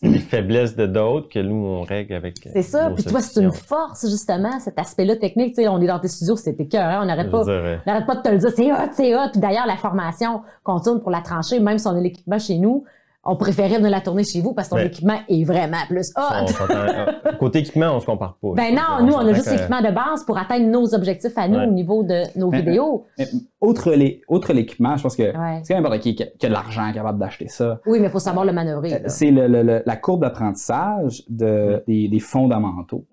C'est 0.00 0.08
les 0.08 0.18
faiblesses 0.20 0.76
de 0.76 0.86
d'autres 0.86 1.28
que 1.28 1.40
nous, 1.40 1.56
on 1.56 1.82
règle 1.82 2.14
avec. 2.14 2.46
euh, 2.46 2.50
C'est 2.52 2.62
ça. 2.62 2.90
Puis 2.94 3.02
toi, 3.02 3.20
c'est 3.20 3.40
une 3.40 3.50
force, 3.52 4.08
justement, 4.08 4.60
cet 4.60 4.78
aspect-là 4.78 5.16
technique. 5.16 5.56
Tu 5.56 5.62
sais, 5.62 5.68
on 5.68 5.80
est 5.80 5.88
dans 5.88 5.98
tes 5.98 6.06
studios, 6.06 6.36
c'était 6.36 6.66
cœur, 6.66 6.84
hein, 6.88 7.00
on 7.02 7.06
n'arrête 7.06 7.30
pas. 7.32 7.48
euh, 7.48 7.76
On 7.84 7.90
n'arrête 7.90 8.06
pas 8.06 8.14
de 8.14 8.22
te 8.22 8.28
le 8.28 8.38
dire, 8.38 8.50
c'est 8.54 8.70
hot, 8.72 8.76
c'est 8.92 9.14
hot. 9.16 9.30
Puis 9.32 9.40
d'ailleurs, 9.40 9.66
la 9.66 9.76
formation 9.76 10.42
qu'on 10.62 10.78
tourne 10.78 11.00
pour 11.00 11.10
la 11.10 11.20
trancher, 11.20 11.58
même 11.58 11.78
si 11.78 11.86
on 11.88 11.96
a 11.96 12.00
l'équipement 12.00 12.38
chez 12.38 12.58
nous, 12.58 12.84
on 13.30 13.36
préférait 13.36 13.76
venir 13.76 13.90
la 13.90 14.00
tourner 14.00 14.24
chez 14.24 14.40
vous 14.40 14.54
parce 14.54 14.68
que 14.68 14.74
ton 14.74 14.76
Ben, 14.80 14.86
équipement 14.86 15.18
est 15.28 15.44
vraiment 15.44 15.76
plus 15.88 16.12
hot. 16.16 16.20
on 16.20 16.46
euh, 16.72 17.32
Côté 17.38 17.58
équipement, 17.60 17.94
on 17.94 18.00
se 18.00 18.06
compare 18.06 18.36
pas. 18.40 18.48
Ben 18.54 18.74
non, 18.74 19.06
nous, 19.06 19.12
on 19.12 19.18
a 19.18 19.32
juste 19.32 19.46
que- 19.46 19.54
l'équipement 19.54 19.80
de 19.82 19.90
base 19.94 20.24
pour 20.24 20.38
atteindre 20.38 20.66
nos 20.66 20.94
objectifs 20.94 21.36
à 21.36 21.46
nous 21.46 21.58
Ouais. 21.58 21.66
au 21.66 21.70
niveau 21.70 22.02
de 22.02 22.22
nos 22.38 22.50
Mais- 22.50 22.58
vidéos. 22.62 23.04
mais 23.18 23.26
outre 23.60 23.92
les, 23.92 24.22
outre 24.28 24.52
l'équipement, 24.52 24.96
je 24.96 25.02
pense 25.02 25.14
que 25.16 25.22
Ouais. 25.22 25.60
c'est 25.62 25.74
n'importe 25.74 26.00
qui 26.00 26.14
qui 26.14 26.22
a, 26.24 26.48
de 26.48 26.52
l'argent 26.52 26.90
capable 26.92 27.18
d'acheter 27.18 27.48
ça. 27.48 27.80
Oui, 27.86 28.00
mais 28.00 28.06
il 28.06 28.10
faut 28.10 28.18
savoir 28.18 28.44
le 28.44 28.52
manœuvrer. 28.52 28.94
Euh, 28.94 28.98
c'est 29.06 29.30
le- 29.30 29.46
le- 29.46 29.62
le- 29.62 29.82
la 29.84 29.96
courbe 29.96 30.22
d'apprentissage 30.22 31.22
de, 31.28 31.82
des, 31.86 32.08
des 32.08 32.20
fondamentaux. 32.20 33.06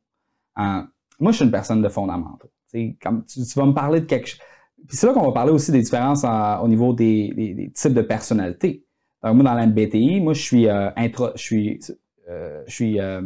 Euh, 0.59 0.81
moi, 1.19 1.31
je 1.31 1.35
suis 1.37 1.45
une 1.45 1.51
personne 1.51 1.81
de 1.81 1.89
fondamentaux. 1.89 2.49
Tu 2.71 2.79
sais, 2.79 2.97
Comme 3.01 3.25
tu, 3.25 3.41
tu 3.43 3.59
vas 3.59 3.65
me 3.65 3.73
parler 3.73 3.99
de 4.01 4.05
quelque 4.05 4.27
chose. 4.27 4.39
Puis 4.87 4.97
c'est 4.97 5.07
là 5.07 5.13
qu'on 5.13 5.25
va 5.25 5.31
parler 5.31 5.51
aussi 5.51 5.71
des 5.71 5.81
différences 5.81 6.23
en- 6.23 6.61
au 6.61 6.67
niveau 6.67 6.93
des, 6.93 7.33
des- 7.35 7.53
des 7.53 7.71
types 7.71 7.93
de 7.93 8.01
personnalités. 8.01 8.84
Donc, 9.25 9.35
moi, 9.35 9.43
dans 9.43 9.53
la 9.55 9.65
MBTI, 9.65 10.21
moi, 10.21 10.33
je 10.33 10.41
suis 10.41 10.69
euh, 10.69 10.89
je 11.35 11.41
suis, 11.41 11.79
euh, 12.29 12.63
je 12.67 12.73
suis 12.73 12.99
euh, 12.99 13.21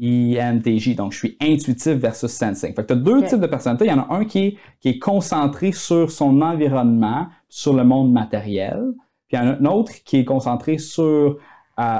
INTJ, 0.00 0.96
donc 0.96 1.12
je 1.12 1.18
suis 1.18 1.36
intuitif 1.40 1.92
versus 1.94 2.30
sensing. 2.30 2.74
Fait 2.74 2.82
que 2.82 2.88
tu 2.88 2.92
as 2.94 2.96
deux 2.96 3.24
types 3.24 3.40
de 3.40 3.46
personnalités. 3.46 3.84
Il 3.86 3.90
y 3.90 3.94
en 3.94 4.00
a 4.00 4.14
un 4.14 4.24
qui 4.24 4.38
est, 4.40 4.56
qui 4.80 4.88
est 4.88 4.98
concentré 4.98 5.72
sur 5.72 6.10
son 6.10 6.40
environnement, 6.40 7.28
sur 7.48 7.74
le 7.74 7.84
monde 7.84 8.12
matériel. 8.12 8.82
Puis 9.28 9.36
il 9.36 9.36
y 9.36 9.38
en 9.38 9.48
a 9.48 9.56
un 9.56 9.64
autre 9.66 9.92
qui 10.04 10.16
est 10.18 10.24
concentré 10.24 10.78
sur, 10.78 11.38
euh, 11.78 11.98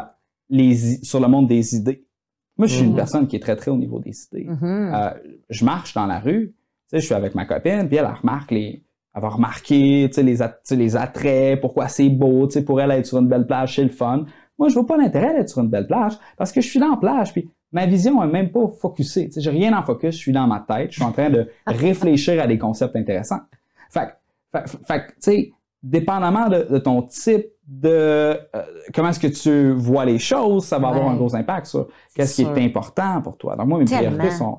les, 0.50 1.04
sur 1.04 1.20
le 1.20 1.28
monde 1.28 1.46
des 1.48 1.76
idées. 1.76 2.04
Moi, 2.58 2.66
je 2.66 2.74
suis 2.74 2.84
une 2.84 2.90
Mhm. 2.90 2.96
personne 2.96 3.26
qui 3.26 3.36
est 3.36 3.40
très, 3.40 3.56
très 3.56 3.70
au 3.70 3.76
niveau 3.76 3.98
des 3.98 4.14
idées. 4.26 4.44
Mhm. 4.44 4.92
Euh, 4.94 5.10
je 5.48 5.64
marche 5.64 5.94
dans 5.94 6.06
la 6.06 6.18
rue, 6.18 6.48
tu 6.48 6.54
sais, 6.88 7.00
je 7.00 7.06
suis 7.06 7.14
avec 7.14 7.34
ma 7.34 7.46
copine, 7.46 7.88
puis 7.88 7.96
elle, 7.96 8.04
elle 8.06 8.18
remarque 8.20 8.50
les, 8.50 8.82
elle 9.14 9.22
va 9.22 9.28
remarquer, 9.28 10.06
tu 10.08 10.14
sais, 10.14 10.22
les, 10.22 10.40
at- 10.42 10.58
les 10.70 10.96
attraits, 10.96 11.60
pourquoi 11.60 11.88
c'est 11.88 12.08
beau, 12.08 12.46
tu 12.46 12.54
sais, 12.54 12.64
pour 12.64 12.80
elle 12.80 12.90
être 12.92 13.06
sur 13.06 13.18
une 13.18 13.28
belle 13.28 13.46
plage, 13.46 13.76
c'est 13.76 13.82
le 13.84 13.90
fun. 13.90 14.24
Moi, 14.58 14.68
je 14.68 14.74
vois 14.74 14.86
pas 14.86 14.96
l'intérêt 14.96 15.34
d'être 15.34 15.48
sur 15.48 15.60
une 15.60 15.68
belle 15.68 15.86
plage 15.86 16.12
parce 16.36 16.52
que 16.52 16.60
je 16.60 16.68
suis 16.68 16.78
dans 16.80 16.90
la 16.90 16.96
plage, 16.96 17.32
puis 17.32 17.50
ma 17.72 17.86
vision 17.86 18.20
n'est 18.24 18.30
même 18.32 18.50
pas 18.52 18.68
focusée. 18.68 19.26
Tu 19.26 19.32
sais, 19.32 19.40
j'ai 19.40 19.50
rien 19.50 19.76
en 19.76 19.82
focus, 19.82 20.14
je 20.14 20.20
suis 20.20 20.32
dans 20.32 20.46
ma 20.46 20.60
tête, 20.60 20.90
je 20.92 20.96
suis 20.96 21.04
en 21.04 21.12
train 21.12 21.30
de 21.30 21.48
réfléchir 21.66 22.40
à 22.42 22.46
des 22.46 22.58
concepts 22.58 22.96
intéressants. 22.96 23.40
Fait, 23.90 24.08
que- 24.52 24.58
fait, 24.86 25.06
tu 25.08 25.12
sais, 25.20 25.52
dépendamment 25.82 26.48
de, 26.48 26.62
de 26.70 26.78
ton 26.78 27.02
type 27.02 27.46
de 27.66 27.88
euh, 27.90 28.36
comment 28.94 29.08
est-ce 29.08 29.20
que 29.20 29.26
tu 29.26 29.72
vois 29.72 30.04
les 30.04 30.18
choses, 30.18 30.64
ça 30.64 30.78
va 30.78 30.88
avoir 30.88 31.08
un 31.08 31.16
gros 31.16 31.34
impact 31.34 31.66
sur 31.66 31.88
qu'est-ce 32.14 32.36
qui 32.36 32.42
est 32.42 32.64
important 32.64 33.20
pour 33.22 33.36
toi. 33.36 33.56
Donc 33.56 33.66
moi, 33.66 33.78
mes 33.78 33.84
Tellement. 33.84 34.10
priorités 34.16 34.36
sont 34.36 34.58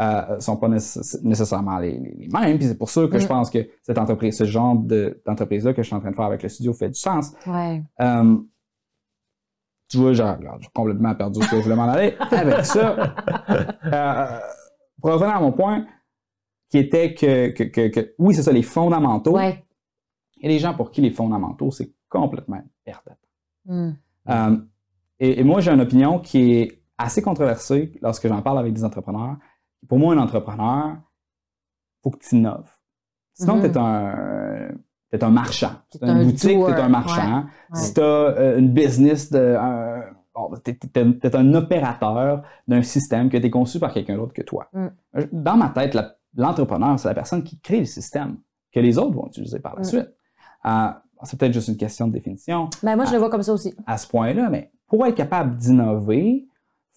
euh, 0.00 0.40
sont 0.40 0.56
pas 0.56 0.68
nécess- 0.68 1.20
nécessairement 1.22 1.78
les, 1.78 1.98
les- 1.98 2.14
les 2.14 2.28
mêmes. 2.28 2.58
Puis 2.58 2.66
c'est 2.68 2.78
pour 2.78 2.88
ça 2.90 3.06
que 3.06 3.18
je 3.18 3.24
Mm. 3.24 3.28
pense 3.28 3.50
que 3.50 3.58
cette 3.82 3.98
entreprise, 3.98 4.36
ce 4.36 4.44
genre 4.44 4.74
de- 4.76 5.20
d'entreprise-là 5.26 5.74
que 5.74 5.82
je 5.82 5.86
suis 5.86 5.94
en 5.96 6.00
train 6.00 6.10
de 6.10 6.16
faire 6.16 6.24
avec 6.24 6.42
le 6.42 6.48
studio 6.48 6.72
fait 6.72 6.88
du 6.88 6.98
sens. 6.98 7.32
Ouais. 7.46 7.82
Euh, 8.00 8.36
tu 9.88 9.98
vois, 9.98 10.12
j'ai 10.14 10.24
complètement 10.74 11.14
perdu 11.14 11.42
ce 11.42 11.50
que 11.50 11.56
je 11.58 11.62
voulais 11.62 11.76
m'en 11.76 11.88
aller 11.88 12.14
avec 12.30 12.64
ça. 12.64 13.14
Euh, 13.84 14.38
pour 15.00 15.12
revenir 15.12 15.36
à 15.36 15.40
mon 15.40 15.52
point, 15.52 15.84
qui 16.70 16.78
était 16.78 17.12
que, 17.14 17.48
que, 17.50 17.64
que, 17.64 17.88
que- 17.88 18.14
oui, 18.18 18.34
c'est 18.34 18.42
ça, 18.42 18.52
les 18.52 18.62
fondamentaux. 18.62 19.36
Ouais. 19.36 19.62
A 20.42 20.48
des 20.48 20.58
gens 20.58 20.74
pour 20.74 20.90
qui 20.90 21.02
les 21.02 21.10
fondamentaux, 21.10 21.70
c'est 21.70 21.92
complètement 22.08 22.62
perte. 22.84 23.06
Hmm. 23.66 23.90
Euh, 24.28 24.56
et, 25.20 25.40
et 25.40 25.44
moi, 25.44 25.60
j'ai 25.60 25.70
une 25.70 25.80
opinion 25.82 26.18
qui 26.18 26.54
est 26.54 26.82
assez 26.98 27.20
controversée 27.22 27.92
lorsque 28.00 28.26
j'en 28.26 28.40
parle 28.42 28.58
avec 28.58 28.72
des 28.72 28.84
entrepreneurs. 28.84 29.36
Pour 29.88 29.98
moi, 29.98 30.14
un 30.14 30.18
entrepreneur, 30.18 30.96
faut 32.02 32.10
que 32.10 32.18
tu 32.18 32.36
innoves. 32.36 32.70
Sinon, 33.34 33.56
Mhm. 33.56 33.60
tu 33.62 33.66
es 33.68 33.78
un, 33.78 34.68
t'es 35.10 35.24
un 35.24 35.30
marchand. 35.30 35.70
T'es 35.90 35.98
Tu 35.98 36.04
as 36.04 36.08
une 36.10 36.16
un 36.18 36.24
boutique, 36.24 36.50
tu 36.50 36.54
doer, 36.56 36.70
es 36.72 36.80
un 36.80 36.88
marchand. 36.88 37.36
ouais. 37.44 37.44
Si 37.74 37.94
tu 37.94 38.00
as 38.00 38.56
une 38.56 38.68
business, 38.72 39.30
de, 39.30 39.56
un, 39.58 40.02
bon, 40.34 40.50
t'es, 40.62 40.74
t'es- 40.74 41.12
t'es 41.18 41.36
un 41.36 41.54
opérateur 41.54 42.42
d'un 42.68 42.82
système 42.82 43.28
qui 43.30 43.36
a 43.36 43.38
été 43.38 43.50
conçu 43.50 43.78
par 43.78 43.92
quelqu'un 43.92 44.16
d'autre 44.16 44.32
que 44.32 44.42
toi. 44.42 44.68
Mm. 44.72 44.86
Dans 45.32 45.56
ma 45.56 45.68
tête, 45.70 45.96
l'entrepreneur, 46.36 46.98
c'est 46.98 47.08
la 47.08 47.14
personne 47.14 47.42
qui 47.42 47.58
crée 47.60 47.80
le 47.80 47.84
système 47.86 48.38
que 48.72 48.80
les 48.80 48.98
autres 48.98 49.14
vont 49.14 49.26
utiliser 49.26 49.58
par 49.60 49.74
la 49.74 49.80
Mm. 49.80 49.84
suite. 49.84 50.08
Euh, 50.64 50.88
c'est 51.24 51.38
peut-être 51.38 51.52
juste 51.52 51.68
une 51.68 51.76
question 51.76 52.06
de 52.08 52.12
définition 52.12 52.68
Ben, 52.82 52.96
moi, 52.96 53.04
je 53.04 53.12
le 53.12 53.18
vois 53.18 53.30
comme 53.30 53.42
ça 53.42 53.52
aussi. 53.52 53.74
à 53.86 53.96
ce 53.98 54.06
point-là, 54.08 54.48
mais 54.50 54.70
pour 54.88 55.04
être 55.06 55.14
capable 55.16 55.56
d'innover, 55.56 56.46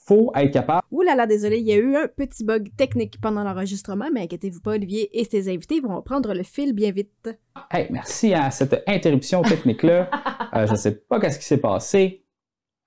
faut 0.08 0.32
être 0.36 0.52
capable. 0.52 0.82
Ouh 0.92 1.02
là 1.02 1.16
là, 1.16 1.26
désolé, 1.26 1.58
il 1.58 1.66
y 1.68 1.72
a 1.74 1.78
eu 1.78 1.96
un 1.96 2.08
petit 2.08 2.44
bug 2.46 2.70
technique 2.78 3.20
pendant 3.22 3.44
l'enregistrement, 3.44 4.08
mais 4.14 4.22
inquiétez-vous 4.22 4.62
pas, 4.62 4.72
Olivier 4.72 5.10
et 5.20 5.24
ses 5.26 5.50
invités 5.52 5.80
vont 5.80 5.96
reprendre 5.96 6.34
le 6.34 6.44
fil 6.44 6.74
bien 6.74 6.92
vite. 6.92 7.30
Hey, 7.72 7.88
merci 7.90 8.34
à 8.34 8.52
cette 8.52 8.84
interruption 8.88 9.42
technique-là. 9.42 10.10
Euh, 10.56 10.66
je 10.68 10.72
ne 10.72 10.78
sais 10.78 10.96
pas 10.96 11.20
qu'est-ce 11.20 11.38
qui 11.38 11.44
s'est 11.46 11.58
passé. 11.58 12.24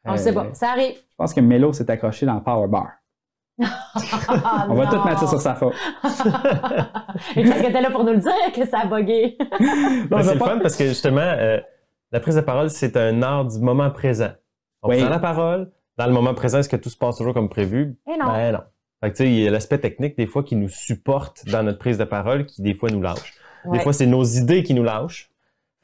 On 0.07 0.15
Euh, 0.15 0.17
sait 0.17 0.33
pas. 0.33 0.47
Ça 0.55 0.71
arrive. 0.71 0.95
Je 0.95 1.17
pense 1.19 1.35
que 1.35 1.41
Melo 1.41 1.75
s'est 1.75 1.91
accroché 1.91 2.25
dans 2.25 2.35
le 2.37 2.43
power 2.43 2.67
bar. 2.67 2.89
On 3.59 4.75
va 4.75 4.87
tout 4.87 5.05
mettre 5.05 5.21
ça 5.21 5.27
sur 5.27 5.41
sa 5.41 5.55
faute. 5.55 5.75
Et 7.37 7.43
qu'est-ce 7.43 7.63
que 7.63 7.73
t'es 7.73 7.81
là 7.83 7.91
pour 7.91 8.05
nous 8.05 8.13
le 8.13 8.19
dire 8.19 8.33
que 8.55 8.67
ça 8.67 8.81
a 8.81 8.87
bugué? 8.87 9.37
Ben, 10.09 10.23
c'est 10.23 10.35
le 10.35 10.39
fun 10.39 10.59
parce 10.63 10.77
que 10.77 10.87
justement, 10.87 11.21
euh, 11.21 11.61
la 12.11 12.21
prise 12.21 12.37
de 12.37 12.41
parole, 12.41 12.71
c'est 12.71 12.97
un 12.97 13.21
art 13.23 13.45
du 13.47 13.59
moment 13.59 13.91
présent. 13.91 14.31
On 14.83 14.89
Oui. 14.89 14.99
prend 15.01 15.11
la 15.11 15.19
parole. 15.19 15.71
Dans 15.99 16.07
le 16.07 16.13
moment 16.13 16.33
présent, 16.35 16.59
est-ce 16.61 16.69
que 16.69 16.77
tout 16.77 16.91
se 16.91 16.97
passe 16.97 17.17
toujours 17.17 17.35
comme 17.35 17.49
prévu? 17.49 17.97
Eh 18.07 18.17
non. 18.19 18.27
Ben 18.29 18.53
non. 18.53 18.61
Fait 19.03 19.11
que, 19.11 19.17
tu 19.17 19.25
sais, 19.25 19.31
il 19.31 19.39
y 19.41 19.47
a 19.47 19.51
l'aspect 19.51 19.79
technique, 19.79 20.17
des 20.17 20.27
fois, 20.27 20.43
qui 20.43 20.57
nous 20.57 20.69
supporte 20.69 21.45
dans 21.47 21.63
notre 21.63 21.79
prise 21.79 21.99
de 21.99 22.05
parole, 22.05 22.47
qui, 22.47 22.63
des 22.63 22.75
fois, 22.75 22.89
nous 22.91 23.01
lâche. 23.03 23.35
Ouais. 23.65 23.79
Des 23.79 23.83
fois, 23.85 23.93
c'est 23.93 24.07
nos 24.07 24.25
idées 24.25 24.63
qui 24.63 24.75
nous 24.75 24.83
lâchent. 24.83 25.31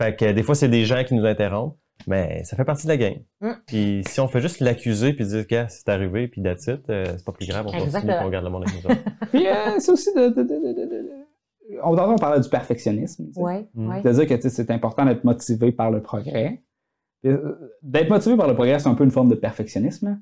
Fait 0.00 0.16
que, 0.16 0.32
des 0.32 0.42
fois, 0.42 0.54
c'est 0.54 0.68
des 0.68 0.84
gens 0.84 1.04
qui 1.04 1.14
nous 1.14 1.24
interrompent. 1.26 1.76
Mais 2.08 2.42
ça 2.42 2.56
fait 2.56 2.64
partie 2.64 2.86
de 2.86 2.92
la 2.92 2.96
game. 2.96 3.18
Mm. 3.40 3.50
Puis 3.68 4.02
si 4.08 4.18
on 4.20 4.26
fait 4.26 4.40
juste 4.40 4.58
l'accuser 4.58 5.12
puis 5.12 5.24
dire 5.26 5.46
que 5.46 5.64
c'est 5.68 5.88
arrivé 5.88 6.26
puis 6.26 6.42
that's 6.42 6.66
it, 6.66 6.80
euh, 6.90 7.04
c'est 7.16 7.24
pas 7.24 7.30
plus 7.30 7.46
grave, 7.46 7.66
on 7.68 7.70
continue 7.70 8.12
on 8.20 8.28
garde 8.30 8.44
le 8.44 8.50
monde 8.50 8.64
avec 8.68 8.82
nous 8.84 8.90
autres. 8.90 9.00
Puis 9.30 9.46
euh, 9.46 9.78
c'est 9.78 9.92
aussi 9.92 10.12
de. 10.12 10.26
de, 10.28 10.42
de, 10.42 10.42
de, 10.42 10.72
de- 10.72 10.86
de- 10.90 11.78
On, 11.84 11.96
on 11.96 12.16
parlait 12.16 12.40
du 12.40 12.48
perfectionnisme. 12.48 13.26
Ouais, 13.36 13.68
Mm. 13.74 13.88
ouais. 13.88 14.00
C'est-à-dire 14.02 14.26
que 14.26 14.34
tu 14.34 14.40
sais, 14.42 14.50
c'est 14.50 14.70
important 14.72 15.04
d'être 15.06 15.22
motivé 15.22 15.70
par 15.70 15.92
le 15.92 16.02
progrès. 16.02 16.62
Euh, 17.26 17.54
D'être 17.82 18.10
motivé 18.10 18.36
par 18.36 18.48
le 18.48 18.54
progrès, 18.54 18.78
c'est 18.78 18.88
un 18.88 18.94
peu 18.94 19.04
une 19.04 19.10
forme 19.10 19.28
de 19.28 19.34
perfectionnisme. 19.34 20.20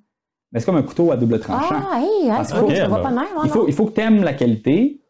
Mais 0.52 0.60
c'est 0.60 0.66
comme 0.66 0.76
un 0.76 0.82
couteau 0.82 1.10
à 1.10 1.16
double 1.16 1.40
tranchant. 1.40 1.74
Ah, 1.90 1.98
hey, 2.00 2.30
hein, 2.30 2.42
vois 2.42 2.62
Ok, 2.62 2.68
pas 2.68 3.10
de 3.10 3.14
même. 3.14 3.18
hein, 3.18 3.26
il, 3.44 3.50
faut, 3.50 3.60
non? 3.60 3.64
il 3.68 3.72
faut 3.74 3.86
que 3.86 3.92
tu 3.94 4.00
aimes 4.02 4.22
la 4.22 4.34
qualité. 4.34 5.00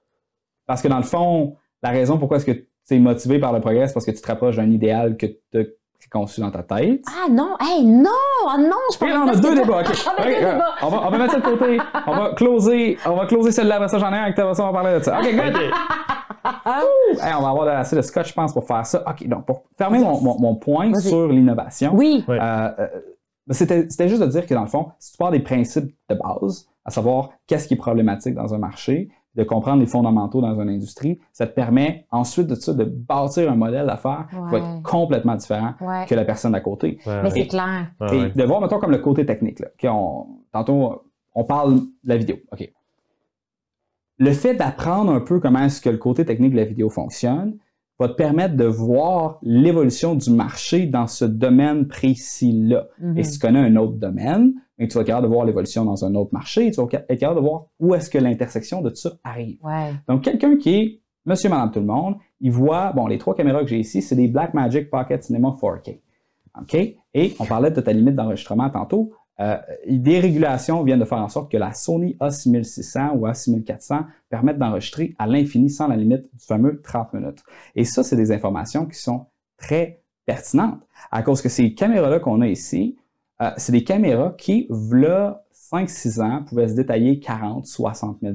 Parce 0.66 0.81
que 0.81 0.89
dans 0.89 0.98
le 0.98 1.02
fond, 1.02 1.56
la 1.82 1.90
raison 1.90 2.16
pourquoi 2.19 2.36
est-ce 2.36 2.47
que 2.47 2.52
tu 2.52 2.94
es 2.94 2.98
motivé 2.98 3.39
par 3.40 3.52
le 3.52 3.60
progrès, 3.60 3.89
c'est 3.89 3.94
parce 3.94 4.06
que 4.06 4.12
tu 4.12 4.20
te 4.20 4.27
rapproches 4.27 4.56
d'un 4.56 4.70
idéal 4.70 5.16
que 5.16 5.27
tu 5.27 5.59
as 5.59 5.64
conçu 6.10 6.40
dans 6.40 6.51
ta 6.51 6.62
tête. 6.62 7.02
Ah 7.09 7.28
non, 7.31 7.56
hey, 7.60 7.85
non! 7.85 8.10
Ah 8.48 8.56
non, 8.59 8.77
je 8.93 8.98
pense 8.98 9.10
on 9.24 9.28
a 9.28 9.35
deux 9.36 9.55
débats. 9.56 9.78
euh, 9.82 10.24
débats. 10.24 10.64
on, 10.82 10.89
va, 10.89 11.06
on 11.06 11.10
va 11.10 11.19
mettre 11.19 11.32
ça 11.32 11.40
de 11.40 11.44
côté. 11.44 11.78
On 12.06 12.16
va 12.16 12.35
closer, 12.35 12.98
on 13.06 13.16
va 13.16 13.27
closer 13.27 13.51
celle-là. 13.51 13.77
Après 13.77 13.89
ça, 13.89 13.98
j'en 13.98 14.12
ai 14.12 14.16
un 14.19 14.23
avec 14.23 14.35
toi. 14.36 14.52
On 14.59 14.73
va 14.73 14.73
parler 14.73 14.98
de 14.98 15.05
ça. 15.05 15.19
OK, 15.20 15.24
good. 15.35 15.56
Hey, 16.44 17.35
on 17.39 17.43
va 17.43 17.48
avoir 17.51 17.69
assez 17.69 17.97
de 17.97 18.02
scotch, 18.02 18.31
je 18.31 18.35
pense, 18.35 18.52
pour 18.52 18.66
faire 18.66 18.85
ça. 18.86 19.02
OK, 19.09 19.27
donc 19.28 19.44
pour 19.47 19.62
fermer 19.78 19.98
mon, 20.01 20.20
mon- 20.20 20.39
mon 20.40 20.55
point 20.56 20.93
sur 20.94 21.28
l'innovation, 21.28 21.93
Oui. 21.94 22.24
Euh, 22.28 22.70
euh, 22.78 22.86
c'était 23.51 23.89
c'était 23.90 24.09
juste 24.09 24.23
de 24.23 24.27
dire 24.28 24.47
que 24.47 24.55
dans 24.55 24.62
le 24.62 24.69
fond, 24.69 24.90
si 24.98 25.12
tu 25.12 25.19
pars 25.19 25.31
des 25.32 25.40
principes 25.40 25.93
de 26.09 26.14
base, 26.14 26.69
à 26.85 26.90
savoir 26.90 27.31
qu'est-ce 27.47 27.66
qui 27.69 27.74
est 27.74 27.77
problématique 27.77 28.35
dans 28.35 28.55
un 28.55 28.59
marché, 28.59 29.09
de 29.35 29.44
comprendre 29.44 29.81
les 29.81 29.86
fondamentaux 29.86 30.40
dans 30.43 30.60
une 30.60 30.69
industrie, 30.69 31.19
ça 31.32 31.47
te 31.47 31.55
permet 31.55 32.06
ensuite 32.10 32.47
de 32.48 32.55
ça 32.55 32.73
de 32.74 32.85
bâtir 32.85 33.51
un 33.51 33.55
modèle 33.56 33.86
d'affaires 33.86 34.27
qui 34.31 34.36
va 34.36 34.59
être 34.59 34.82
complètement 34.82 35.35
différent 35.36 35.73
Ouais. 35.81 36.05
que 36.06 36.14
la 36.14 36.24
personne 36.24 36.52
d'à 36.52 36.60
côté. 36.60 36.98
Ouais, 37.06 37.23
Mais 37.23 37.31
c'est 37.31 37.47
clair. 37.47 37.86
Et 38.01 38.05
ouais. 38.05 38.31
de 38.31 38.44
voir, 38.44 38.60
mettons, 38.60 38.78
comme 38.78 38.90
le 38.90 38.98
côté 38.98 39.24
technique. 39.24 39.60
Là, 39.60 39.69
qu'on- 39.81 40.27
tantôt, 40.52 41.02
on 41.35 41.44
parle 41.44 41.77
de 41.77 41.81
la 42.05 42.16
vidéo. 42.19 42.36
OK. 42.52 42.70
Le 44.22 44.30
fait 44.30 44.54
d'apprendre 44.54 45.10
un 45.10 45.20
peu 45.20 45.40
comment 45.40 45.64
est-ce 45.64 45.80
que 45.80 45.90
le 45.90 45.98
côté 45.98 46.24
technique 46.24 46.52
de 46.52 46.56
la 46.56 46.64
vidéo 46.64 46.88
fonctionne 46.88 47.56
va 47.98 48.08
te 48.08 48.14
permettre 48.14 48.54
de 48.54 48.64
voir 48.64 49.40
l'évolution 49.42 50.14
du 50.14 50.30
marché 50.30 50.86
dans 50.86 51.08
ce 51.08 51.24
domaine 51.24 51.88
précis-là. 51.88 52.86
Mhm. 53.00 53.18
Et 53.18 53.24
si 53.24 53.32
tu 53.32 53.38
connais 53.40 53.58
un 53.58 53.74
autre 53.74 53.94
domaine, 53.94 54.52
mais 54.78 54.86
tu 54.86 54.94
vas 54.94 55.00
être 55.00 55.08
capable 55.08 55.26
de 55.26 55.32
voir 55.32 55.44
l'évolution 55.44 55.84
dans 55.84 56.04
un 56.04 56.14
autre 56.14 56.30
marché, 56.32 56.70
tu 56.70 56.80
vas 56.80 56.86
être 56.92 57.18
capable 57.18 57.40
de 57.40 57.44
voir 57.44 57.66
où 57.80 57.96
est-ce 57.96 58.08
que 58.08 58.18
l'intersection 58.18 58.80
de 58.80 58.90
tout 58.90 58.96
ça 58.96 59.10
arrive. 59.24 59.58
Ouais. 59.60 59.90
Donc, 60.06 60.22
quelqu'un 60.22 60.56
qui 60.56 60.70
est 60.76 61.00
monsieur, 61.26 61.48
madame, 61.48 61.72
tout 61.72 61.80
le 61.80 61.86
monde, 61.86 62.14
il 62.40 62.52
voit, 62.52 62.92
bon, 62.92 63.08
les 63.08 63.18
trois 63.18 63.34
caméras 63.34 63.62
que 63.62 63.70
j'ai 63.70 63.80
ici, 63.80 64.02
c'est 64.02 64.14
des 64.14 64.28
Blackmagic 64.28 64.88
Pocket 64.88 65.24
Cinema 65.24 65.48
4K. 65.60 65.98
OK? 66.60 66.74
Et 67.14 67.34
on 67.40 67.44
parlait 67.44 67.72
de 67.72 67.80
ta 67.80 67.92
limite 67.92 68.14
d'enregistrement 68.14 68.70
tantôt. 68.70 69.14
Euh, 69.40 69.56
des 69.88 70.20
régulations 70.20 70.82
viennent 70.82 71.00
de 71.00 71.04
faire 71.04 71.18
en 71.18 71.28
sorte 71.28 71.50
que 71.50 71.56
la 71.56 71.72
Sony 71.72 72.16
A6600 72.20 73.16
ou 73.16 73.26
A6400 73.26 74.04
permettent 74.28 74.59
d'enregistrer 74.59 75.14
à 75.18 75.26
l'infini 75.26 75.70
sans 75.70 75.88
la 75.88 75.96
limite 75.96 76.24
du 76.34 76.44
fameux 76.44 76.80
30 76.82 77.14
minutes. 77.14 77.42
Et 77.74 77.84
ça, 77.84 78.04
c'est 78.04 78.16
des 78.16 78.30
informations 78.30 78.86
qui 78.86 78.98
sont 78.98 79.26
très 79.56 80.02
pertinentes. 80.26 80.80
À 81.10 81.22
cause 81.22 81.40
que 81.40 81.48
ces 81.48 81.74
caméras-là 81.74 82.20
qu'on 82.20 82.40
a 82.42 82.48
ici, 82.48 82.96
euh, 83.40 83.50
c'est 83.56 83.72
des 83.72 83.84
caméras 83.84 84.34
qui, 84.36 84.66
v'là 84.70 85.44
5-6 85.52 86.20
ans, 86.20 86.44
pouvaient 86.44 86.68
se 86.68 86.74
détailler 86.74 87.18
40, 87.18 87.66
60 87.66 88.18
000 88.22 88.34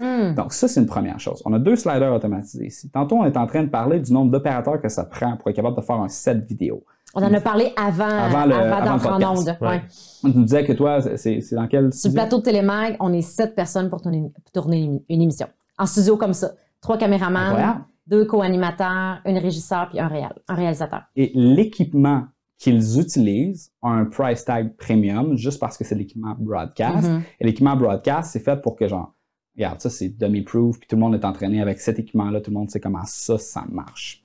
Hmm. 0.00 0.34
donc, 0.34 0.52
ça, 0.52 0.66
c'est 0.66 0.80
une 0.80 0.86
première 0.86 1.20
chose. 1.20 1.40
On 1.44 1.52
a 1.52 1.58
deux 1.60 1.76
sliders 1.76 2.12
automatisés 2.12 2.66
ici. 2.66 2.90
Tantôt, 2.90 3.16
on 3.16 3.24
est 3.26 3.36
en 3.36 3.46
train 3.46 3.62
de 3.62 3.68
parler 3.68 4.00
du 4.00 4.12
nombre 4.12 4.32
d'opérateurs 4.32 4.80
que 4.80 4.88
ça 4.88 5.04
prend 5.04 5.36
pour 5.36 5.48
être 5.48 5.56
capable 5.56 5.76
de 5.76 5.82
faire 5.82 6.00
un 6.00 6.08
set 6.08 6.44
vidéo. 6.44 6.84
On 7.14 7.22
en 7.22 7.32
a 7.32 7.40
parlé 7.40 7.72
avant, 7.76 8.04
Avant 8.04 8.44
le- 8.44 8.54
avant 8.54 8.76
avant 8.76 8.84
d'entrer 8.84 9.08
en 9.26 9.36
onde. 9.38 9.56
Ouais. 9.60 9.82
On 10.24 10.28
nous 10.28 10.44
disait 10.44 10.64
que 10.64 10.72
toi, 10.72 11.00
c'est 11.16 11.40
c'est 11.40 11.54
dans 11.54 11.66
quel 11.68 11.92
Sur 11.92 12.10
le 12.10 12.14
plateau 12.14 12.38
de 12.38 12.42
Télémag, 12.42 12.96
on 13.00 13.12
est 13.12 13.22
sept 13.22 13.54
personnes 13.54 13.88
pour 13.88 14.00
tourner, 14.02 15.00
une, 15.08 15.22
émission. 15.22 15.46
En 15.78 15.86
studio 15.86 16.16
comme 16.16 16.32
ça. 16.34 16.52
Trois 16.80 16.98
caméramans, 16.98 17.48
Incroyable. 17.48 17.84
deux 18.06 18.24
co-animateurs, 18.26 19.20
une 19.24 19.38
régisseur 19.38 19.88
puis 19.88 19.98
un, 20.00 20.08
réal, 20.08 20.34
un 20.48 20.54
réalisateur. 20.54 21.02
Et 21.16 21.30
l'équipement 21.34 22.24
qu'ils 22.58 23.00
utilisent 23.00 23.72
a 23.82 23.88
un 23.88 24.04
price 24.04 24.44
tag 24.44 24.76
premium 24.76 25.36
juste 25.36 25.58
parce 25.60 25.76
que 25.76 25.84
c'est 25.84 25.94
l'équipement 25.94 26.34
broadcast. 26.38 27.08
Mhm. 27.08 27.22
Et 27.40 27.44
l'équipement 27.46 27.76
broadcast, 27.76 28.32
c'est 28.32 28.40
fait 28.40 28.60
pour 28.60 28.76
que, 28.76 28.86
genre, 28.88 29.12
regarde, 29.56 29.80
ça, 29.80 29.90
c'est 29.90 30.08
dummy-proof, 30.08 30.78
puis 30.78 30.88
tout 30.88 30.96
le 30.96 31.00
monde 31.00 31.14
est 31.14 31.24
entraîné 31.24 31.60
avec 31.60 31.80
cet 31.80 31.98
équipement-là, 31.98 32.40
tout 32.40 32.50
le 32.50 32.56
monde 32.56 32.70
sait 32.70 32.80
comment 32.80 33.04
ça, 33.06 33.38
ça 33.38 33.64
marche. 33.70 34.22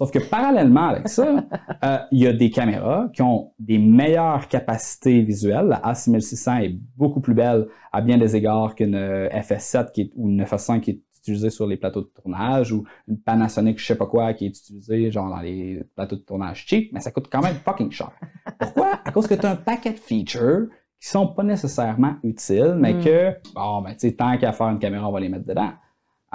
Sauf 0.00 0.10
que 0.10 0.18
parallèlement 0.18 0.88
avec 0.88 1.08
ça, 1.10 1.44
euh, 1.84 1.98
il 2.10 2.20
y 2.20 2.26
a 2.26 2.32
des 2.32 2.48
caméras 2.48 3.10
qui 3.12 3.20
ont 3.20 3.52
des 3.58 3.76
meilleures 3.76 4.48
capacités 4.48 5.20
visuelles. 5.20 5.66
La 5.66 5.76
A6600 5.92 6.64
est 6.64 6.78
beaucoup 6.96 7.20
plus 7.20 7.34
belle 7.34 7.66
à 7.92 8.00
bien 8.00 8.16
des 8.16 8.34
égards 8.34 8.74
qu'une 8.74 8.94
euh, 8.94 9.28
FS7 9.28 9.92
qui 9.92 10.00
est, 10.00 10.12
ou 10.16 10.30
une 10.30 10.42
FS5 10.42 10.80
qui 10.80 10.90
est 10.92 11.00
utilisée 11.18 11.50
sur 11.50 11.66
les 11.66 11.76
plateaux 11.76 12.00
de 12.00 12.10
tournage 12.22 12.72
ou 12.72 12.84
une 13.08 13.18
Panasonic 13.20 13.78
je 13.78 13.84
sais 13.84 13.94
pas 13.94 14.06
quoi 14.06 14.32
qui 14.32 14.46
est 14.46 14.48
utilisée 14.48 15.10
genre 15.10 15.28
dans 15.28 15.40
les 15.40 15.84
plateaux 15.94 16.16
de 16.16 16.22
tournage 16.22 16.64
cheap, 16.66 16.94
mais 16.94 17.00
ça 17.00 17.10
coûte 17.10 17.28
quand 17.30 17.42
même 17.42 17.56
fucking 17.56 17.90
cher. 17.90 18.10
Pourquoi? 18.58 19.00
À 19.04 19.12
cause 19.12 19.26
que 19.26 19.34
tu 19.34 19.44
as 19.44 19.50
un 19.50 19.56
paquet 19.56 19.92
de 19.92 19.98
features 19.98 20.68
qui 20.98 21.08
sont 21.08 21.26
pas 21.26 21.42
nécessairement 21.42 22.14
utiles, 22.22 22.74
mais 22.78 22.94
Mm. 22.94 23.04
que, 23.04 23.32
bon, 23.54 23.82
ben, 23.82 23.92
tu 23.92 24.08
sais, 24.08 24.12
tant 24.12 24.38
qu'à 24.38 24.52
faire 24.52 24.68
une 24.68 24.78
caméra, 24.78 25.06
on 25.06 25.12
va 25.12 25.20
les 25.20 25.28
mettre 25.28 25.44
dedans. 25.44 25.72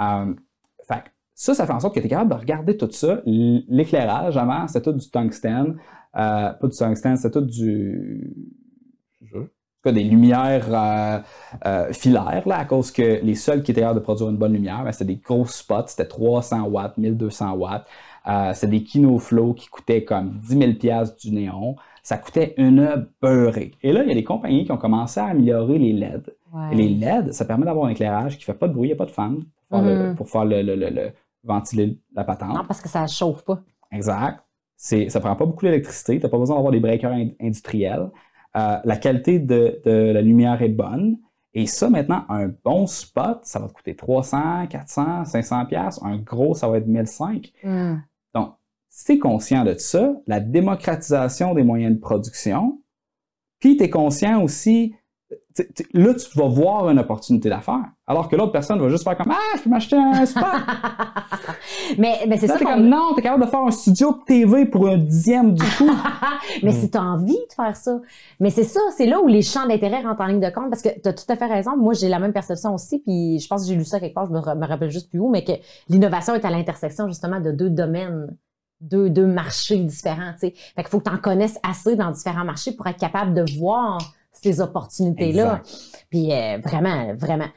Euh, 0.00 0.34
fait 0.86 1.02
ça, 1.38 1.54
ça 1.54 1.66
fait 1.66 1.72
en 1.72 1.80
sorte 1.80 1.94
que 1.94 2.00
tu 2.00 2.06
es 2.06 2.08
capable 2.08 2.30
de 2.30 2.34
regarder 2.36 2.76
tout 2.76 2.90
ça. 2.90 3.20
L'éclairage, 3.26 4.36
avant, 4.36 4.66
c'était 4.66 4.90
tout 4.90 4.96
du 4.96 5.08
tungstène. 5.10 5.76
Euh, 6.16 6.50
pas 6.52 6.66
du 6.66 6.76
tungstène, 6.76 7.16
c'était 7.16 7.38
tout 7.38 7.44
du. 7.46 8.34
Cas, 9.84 9.92
des 9.92 10.02
lumières 10.02 10.66
euh, 10.72 11.18
euh, 11.66 11.92
filaires, 11.92 12.42
là, 12.46 12.58
à 12.58 12.64
cause 12.64 12.90
que 12.90 13.22
les 13.22 13.34
seuls 13.36 13.62
qui 13.62 13.70
étaient 13.70 13.82
capables 13.82 14.00
de 14.00 14.04
produire 14.04 14.28
une 14.30 14.36
bonne 14.36 14.52
lumière, 14.54 14.82
ben, 14.82 14.90
c'était 14.90 15.04
des 15.04 15.16
gros 15.16 15.46
spots, 15.46 15.84
c'était 15.88 16.06
300 16.08 16.64
watts, 16.68 16.96
1200 16.98 17.52
watts. 17.54 17.86
Euh, 18.26 18.52
c'était 18.54 18.66
des 18.78 18.82
Kinoflow 18.82 19.52
qui 19.54 19.68
coûtaient 19.68 20.02
comme 20.02 20.40
10 20.40 20.58
000 20.58 20.72
piastres 20.72 21.16
du 21.20 21.30
néon. 21.32 21.76
Ça 22.02 22.16
coûtait 22.16 22.54
une 22.56 23.06
beurrée. 23.22 23.72
Et 23.82 23.92
là, 23.92 24.02
il 24.02 24.08
y 24.08 24.12
a 24.12 24.14
des 24.14 24.24
compagnies 24.24 24.64
qui 24.64 24.72
ont 24.72 24.76
commencé 24.78 25.20
à 25.20 25.26
améliorer 25.26 25.78
les 25.78 25.92
LED. 25.92 26.34
Ouais. 26.52 26.68
Et 26.72 26.74
les 26.74 26.88
LED, 26.88 27.32
ça 27.32 27.44
permet 27.44 27.66
d'avoir 27.66 27.86
un 27.86 27.90
éclairage 27.90 28.38
qui 28.38 28.44
fait 28.44 28.54
pas 28.54 28.66
de 28.66 28.72
bruit, 28.72 28.88
il 28.88 28.92
n'y 28.92 28.96
a 28.96 28.98
pas 28.98 29.06
de 29.06 29.10
fan 29.10 29.36
pour 29.68 29.80
faire, 29.80 29.88
le, 29.88 30.08
Mhm. 30.08 30.14
pour 30.16 30.28
faire 30.30 30.44
le, 30.44 30.62
le- 30.62 30.74
le- 30.76 30.90
le- 30.90 31.10
ventiler 31.46 31.98
la 32.14 32.24
patente. 32.24 32.54
Non, 32.54 32.64
parce 32.66 32.80
que 32.80 32.88
ça 32.88 33.06
chauffe 33.06 33.42
pas. 33.44 33.60
Exact. 33.92 34.42
C'est, 34.76 35.08
ça 35.08 35.20
prend 35.20 35.34
pas 35.36 35.46
beaucoup 35.46 35.64
d'électricité. 35.64 36.18
Tu 36.18 36.24
n'as 36.24 36.28
pas 36.30 36.38
besoin 36.38 36.56
d'avoir 36.56 36.72
des 36.72 36.80
breakers 36.80 37.12
in- 37.12 37.30
industriels. 37.40 38.10
Euh, 38.56 38.78
la 38.84 38.96
qualité 38.96 39.38
de, 39.38 39.80
de 39.84 40.12
la 40.12 40.20
lumière 40.22 40.60
est 40.62 40.68
bonne. 40.68 41.18
Et 41.54 41.66
ça, 41.66 41.88
maintenant, 41.88 42.24
un 42.28 42.48
bon 42.64 42.86
spot, 42.86 43.40
ça 43.44 43.58
va 43.58 43.68
te 43.68 43.72
coûter 43.72 43.96
300, 43.96 44.66
400, 44.68 45.24
500 45.24 45.66
pièces. 45.66 46.00
Un 46.02 46.18
gros, 46.18 46.54
ça 46.54 46.68
va 46.68 46.76
être 46.76 46.86
1005. 46.86 47.52
Hmm. 47.64 47.96
Donc, 48.34 48.54
si 48.90 49.04
tu 49.06 49.12
es 49.12 49.18
conscient 49.18 49.64
de 49.64 49.74
ça, 49.78 50.14
la 50.26 50.40
démocratisation 50.40 51.54
des 51.54 51.64
moyens 51.64 51.94
de 51.94 52.00
production, 52.00 52.80
puis 53.58 53.78
tu 53.78 53.84
es 53.84 53.90
conscient 53.90 54.42
aussi, 54.42 54.94
là, 55.94 56.14
tu 56.14 56.38
vas 56.38 56.46
voir 56.48 56.88
une 56.90 56.98
opportunité 56.98 57.48
d'affaires. 57.48 57.84
Alors 58.06 58.28
que 58.28 58.36
l'autre 58.36 58.52
personne 58.52 58.78
va 58.80 58.88
juste 58.88 59.02
faire 59.04 59.16
comme 59.16 59.32
Ah, 59.32 59.56
je 59.56 59.62
peux 59.62 59.70
m'acheter 59.70 59.96
un 59.96 60.24
spot. 60.26 60.44
mais 61.98 62.20
mais 62.28 62.36
c'est 62.36 62.46
Là, 62.46 62.52
ça 62.54 62.58
t'es 62.58 62.64
comme 62.64 62.86
non, 62.88 63.12
tu 63.14 63.20
es 63.20 63.22
capable 63.22 63.44
de 63.44 63.50
faire 63.50 63.60
un 63.60 63.70
studio 63.70 64.12
de 64.12 64.24
TV 64.24 64.66
pour 64.66 64.86
un 64.88 64.98
dixième 64.98 65.54
du 65.54 65.62
coût. 65.76 65.90
mais 66.62 66.70
Mm. 66.70 66.74
si 66.74 66.90
tu 66.90 66.98
as 66.98 67.02
envie 67.02 67.32
de 67.32 67.52
faire 67.54 67.74
ça. 67.76 67.98
Mais 68.40 68.50
c'est 68.50 68.64
ça, 68.64 68.80
c'est 68.96 69.06
là 69.06 69.20
où 69.20 69.26
les 69.26 69.42
champs 69.42 69.66
d'intérêt 69.66 70.02
rentrent 70.02 70.20
en 70.20 70.26
ligne 70.26 70.40
de 70.40 70.50
compte 70.50 70.70
parce 70.70 70.82
que 70.82 70.88
tu 71.00 71.08
as 71.08 71.12
tout 71.12 71.24
à 71.28 71.36
fait 71.36 71.46
raison. 71.46 71.76
Moi, 71.76 71.94
j'ai 71.94 72.08
la 72.08 72.18
même 72.18 72.32
perception 72.32 72.74
aussi, 72.74 72.98
puis 73.00 73.38
je 73.40 73.48
pense 73.48 73.62
que 73.62 73.68
j'ai 73.68 73.74
lu 73.76 73.84
ça 73.84 73.98
quelque 74.00 74.14
part, 74.14 74.26
je 74.26 74.32
me, 74.32 74.38
ra- 74.38 74.54
me 74.54 74.66
rappelle 74.66 74.90
juste 74.90 75.10
plus 75.10 75.18
où, 75.18 75.28
mais 75.28 75.42
que 75.44 75.52
l'innovation 75.88 76.34
est 76.34 76.44
à 76.44 76.50
l'intersection 76.50 77.08
justement 77.08 77.40
de 77.40 77.50
deux 77.50 77.70
domaines, 77.70 78.36
deux, 78.80 79.08
deux 79.10 79.26
marchés 79.26 79.78
différents. 79.78 80.32
tu 80.34 80.48
sais. 80.48 80.54
Fait 80.76 80.82
qu'il 80.82 80.88
faut 80.88 80.98
que 81.00 81.08
tu 81.08 81.14
en 81.14 81.18
connaisses 81.18 81.58
assez 81.68 81.96
dans 81.96 82.10
différents 82.10 82.44
marchés 82.44 82.72
pour 82.72 82.86
être 82.86 82.98
capable 82.98 83.32
de 83.34 83.44
voir 83.58 83.98
ces 84.42 84.60
opportunités-là. 84.60 85.62
Puis 86.10 86.32
euh, 86.32 86.58
vraiment, 86.58 87.14
vraiment. 87.14 87.48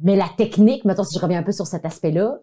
Mais 0.00 0.16
la 0.16 0.28
technique, 0.36 0.84
mettons, 0.84 1.04
si 1.04 1.16
je 1.18 1.22
reviens 1.22 1.40
un 1.40 1.42
peu 1.42 1.52
sur 1.52 1.66
cet 1.66 1.84
aspect-là, 1.84 2.38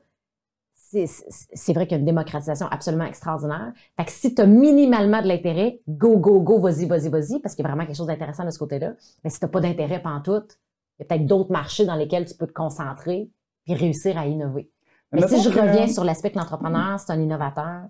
c'est- 0.74 1.74
vrai 1.74 1.88
qu'il 1.88 1.94
y 1.94 1.96
a 1.96 2.00
une 2.00 2.06
démocratisation 2.06 2.68
absolument 2.68 3.06
extraordinaire. 3.06 3.74
Fait 3.98 4.06
que 4.06 4.12
si 4.12 4.34
tu 4.34 4.42
as 4.42 4.46
minimalement 4.46 5.22
de 5.22 5.28
l'intérêt, 5.28 5.82
go, 5.88 6.18
go, 6.18 6.40
go, 6.42 6.60
vas-y, 6.60 6.86
vas-y, 6.86 7.10
vas-y, 7.10 7.40
parce 7.40 7.54
qu'il 7.56 7.64
y 7.64 7.66
a 7.66 7.70
vraiment 7.70 7.86
quelque 7.86 7.98
chose 7.98 8.08
d'intéressant 8.08 8.46
de 8.46 8.50
ce 8.52 8.60
côté-là. 8.60 8.94
Mais 9.24 9.30
si 9.30 9.40
tu 9.40 9.46
n'as 9.46 9.50
pas 9.50 9.60
d'intérêt 9.60 10.02
pantoute, 10.02 10.58
il 10.98 11.04
y 11.04 11.06
a 11.06 11.08
peut-être 11.08 11.26
d'autres 11.26 11.52
marchés 11.52 11.86
dans 11.86 11.96
lesquels 11.96 12.26
tu 12.26 12.36
peux 12.36 12.48
te 12.48 12.54
concentrer 12.54 13.30
puis 13.66 13.74
réussir 13.74 14.18
à 14.18 14.26
innover. 14.28 14.72
Mais 15.12 15.22
si 15.28 15.42
je 15.42 15.50
que- 15.50 15.60
reviens 15.60 15.88
sur 15.88 16.04
l'aspect 16.06 16.32
que 16.32 16.38
l'entrepreneur, 16.38 17.00
c'est 17.00 17.12
un 17.12 17.20
innovateur, 17.20 17.84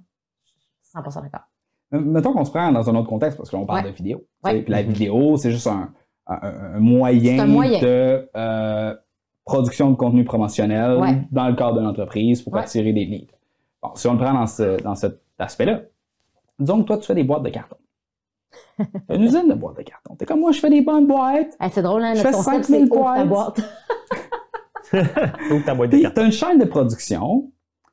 100% 0.84 1.22
d'accord. 1.22 1.46
Mettons 1.92 2.34
qu'on 2.34 2.46
se 2.46 2.52
prend 2.52 2.72
dans 2.72 2.90
un 2.90 2.96
autre 2.96 3.08
contexte 3.08 3.38
parce 3.38 3.50
qu'on 3.50 3.66
parle 3.66 3.86
Ouais. 3.86 3.92
de 3.92 3.96
vidéo. 3.96 4.26
Ouais. 4.44 4.62
Puis 4.62 4.72
la 4.72 4.84
Mhm. 4.84 4.90
vidéo, 4.90 5.38
c'est 5.38 5.52
juste 5.52 5.68
un, 5.68 5.92
un- 6.28 6.40
un 6.76 6.80
moyen, 6.80 7.36
C'est 7.36 7.40
un 7.40 7.46
moyen. 7.48 7.80
de 7.80 8.30
euh, 8.36 8.96
production 9.46 9.92
de 9.92 9.96
contenu 9.96 10.24
promotionnel 10.24 10.98
Ouais. 10.98 11.22
dans 11.32 11.48
le 11.48 11.56
cadre 11.56 11.78
d'une 11.80 11.88
entreprise 11.88 12.42
pour 12.42 12.54
Ouais. 12.54 12.62
attirer 12.62 12.92
des 12.94 13.06
leads. 13.06 13.32
Bon, 13.82 13.92
si 13.96 14.08
on 14.08 14.14
le 14.14 14.20
prend 14.20 14.34
dans, 14.34 14.48
ce- 14.48 14.82
dans 14.82 14.96
cet 14.96 15.22
aspect-là, 15.38 15.82
disons 16.60 16.82
que 16.82 16.88
toi, 16.88 16.98
tu 16.98 17.06
fais 17.06 17.14
des 17.16 17.24
boîtes 17.24 17.44
de 17.44 17.50
carton. 17.50 17.78
T'as 19.08 19.16
une 19.16 19.22
usine 19.24 19.48
de 19.48 19.54
boîtes 19.54 19.78
de 19.78 19.84
carton. 19.84 20.16
T'es 20.16 20.26
comme 20.26 20.40
moi, 20.40 20.52
je 20.52 20.60
fais 20.60 20.70
des 20.70 20.82
bonnes 20.82 21.06
boîtes. 21.08 21.56
Hey, 21.60 21.70
c'est 21.72 21.82
drôle, 21.84 22.04
hein, 22.04 22.14
Je 22.16 22.22
fais 22.22 22.32
concept, 22.32 22.64
5000 22.66 22.88
c'est 22.88 22.98
ouvre 22.98 23.14
ta 23.14 23.26
boîtes. 23.26 23.58
boîte. 23.58 23.70
Ouvre 25.52 25.66
ta 25.66 25.76
boîte 25.76 25.90
de 25.92 25.96
Puis, 25.96 26.02
carton. 26.04 26.16
t'as 26.22 26.26
une 26.26 26.32
chaîne 26.32 26.60
de 26.60 26.66
production 26.66 27.52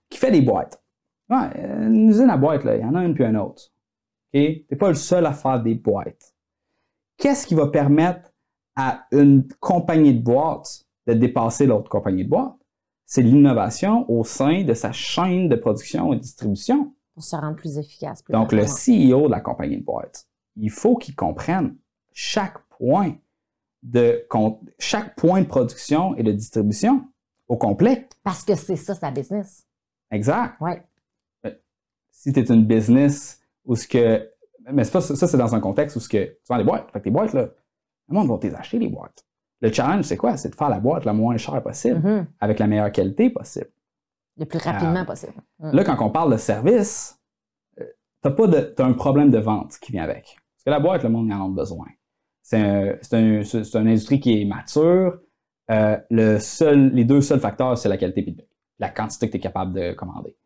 qui 0.09 0.19
fait 0.19 0.31
des 0.31 0.43
boîtes. 0.43 0.83
Ouais, 1.31 1.49
euh, 1.59 1.89
une 1.89 2.09
usine 2.09 2.31
à 2.31 2.37
boîtes, 2.37 2.65
là, 2.65 2.77
il 2.77 2.83
y 2.83 2.85
en 2.85 2.95
a 2.95 3.03
une 3.05 3.15
puis 3.15 3.25
une 3.25 3.37
autre. 3.37 3.63
OK? 4.35 4.67
T'es 4.69 4.77
pas 4.77 4.89
le 4.89 4.95
seul 4.95 5.27
à 5.27 5.33
faire 5.33 5.63
des 5.63 5.75
boîtes. 5.75 6.35
Qu'est-ce 7.19 7.47
qui 7.47 7.55
va 7.55 7.67
permettre 7.69 8.33
à 8.77 9.07
une 9.13 9.47
compagnie 9.61 10.15
de 10.15 10.23
boîtes 10.23 10.87
de 11.07 11.15
dépasser 11.15 11.67
l'autre 11.67 11.91
compagnie 11.91 12.25
de 12.25 12.31
boîtes? 12.31 12.57
C'est 13.05 13.23
l'innovation 13.23 14.11
au 14.11 14.25
sein 14.25 14.63
de 14.65 14.73
sa 14.73 14.93
chaîne 14.93 15.49
de 15.49 15.57
production 15.57 16.13
et 16.13 16.17
de 16.17 16.23
distribution. 16.23 16.95
Pour 17.15 17.23
se 17.23 17.37
rendre 17.37 17.57
plus 17.57 17.77
efficace. 17.77 18.23
Plus 18.23 18.33
Donc, 18.33 18.53
le. 18.53 18.63
CEO 18.65 19.27
de 19.27 19.31
la 19.31 19.41
compagnie 19.41 19.77
de 19.77 19.85
boîtes, 19.85 20.27
il 20.57 20.71
faut 20.71 20.97
qu'il 20.97 21.15
comprenne 21.15 21.77
chaque 22.13 22.59
point 22.69 23.17
de, 23.83 24.27
chaque 24.79 25.15
point 25.17 25.43
de 25.43 25.47
production 25.47 26.17
et 26.17 26.23
de 26.23 26.33
distribution 26.33 27.05
au 27.49 27.57
complet. 27.57 28.09
Parce 28.23 28.45
que 28.45 28.55
c'est 28.55 28.77
ça, 28.77 28.95
sa 28.95 29.11
business. 29.11 29.67
Exact. 30.11 30.59
Ouais. 30.61 30.83
si 32.11 32.33
tu 32.33 32.41
es 32.41 32.45
une 32.45 32.65
business 32.65 33.42
où 33.65 33.75
ce 33.77 33.87
que. 33.89 34.29
Mais 34.73 34.85
pas, 34.85 35.01
ça, 35.01 35.27
c'est 35.27 35.37
dans 35.37 35.55
un 35.55 35.61
contexte 35.61 35.97
où 35.97 36.01
ce 36.01 36.09
que 36.09 36.25
tu 36.25 36.37
vends 36.49 36.59
des 36.59 36.65
boîtes. 36.65 36.91
Fait 36.93 36.99
que 37.01 37.05
tes 37.05 37.11
boîtes, 37.11 37.33
là, 37.33 37.49
le 38.09 38.15
monde 38.15 38.29
va 38.29 38.39
les 38.43 38.55
acheter, 38.55 38.79
les 38.79 38.89
boîtes. 38.89 39.25
Le 39.61 39.73
challenge, 39.73 40.05
c'est 40.05 40.17
quoi? 40.17 40.37
C'est 40.37 40.51
de 40.51 40.55
faire 40.55 40.69
la 40.69 40.81
boîte 40.81 41.05
la 41.05 41.13
moins 41.13 41.37
chère 41.37 41.63
possible, 41.63 41.99
Mhm. 42.01 42.27
avec 42.41 42.59
la 42.59 42.67
meilleure 42.67 42.91
qualité 42.93 43.31
possible. 43.31 43.71
Le 44.37 44.45
plus 44.47 44.59
rapidement 44.59 45.01
Ah. 45.03 45.05
possible. 45.05 45.35
Mhm. 45.61 45.73
Là, 45.73 45.85
quand 45.85 45.97
on 46.05 46.11
parle 46.11 46.33
de 46.33 46.37
service, 46.37 47.19
euh, 47.81 47.85
t'as 48.23 48.31
pas 48.31 48.47
de, 48.47 48.61
t'as 48.61 48.85
un 48.87 48.93
problème 48.93 49.31
de 49.31 49.39
vente 49.39 49.79
qui 49.81 49.93
vient 49.93 50.05
avec. 50.05 50.25
Parce 50.55 50.65
que 50.65 50.71
la 50.71 50.81
boîte, 50.81 51.03
le 51.03 51.11
monde 51.11 51.31
en 51.33 51.47
a 51.47 51.49
besoin. 51.49 51.87
C'est 52.43 52.57
un, 52.59 52.97
c'est 53.03 53.17
un- 53.17 53.43
une 53.81 53.89
industrie 53.89 54.21
qui 54.21 54.41
est 54.41 54.45
mature. 54.45 55.19
Euh, 55.71 55.97
le 56.11 56.39
seul, 56.39 56.91
les 56.93 57.05
deux 57.05 57.21
seuls 57.21 57.41
facteurs, 57.41 57.79
c'est 57.79 57.89
la 57.89 57.97
qualité 57.97 58.23
et. 58.29 58.49
La 58.79 58.89
quantité 58.91 59.27
que 59.27 59.33
tu 59.33 59.37
es 59.39 59.41
capable 59.41 59.73
de 59.75 59.93
commander. 59.93 60.37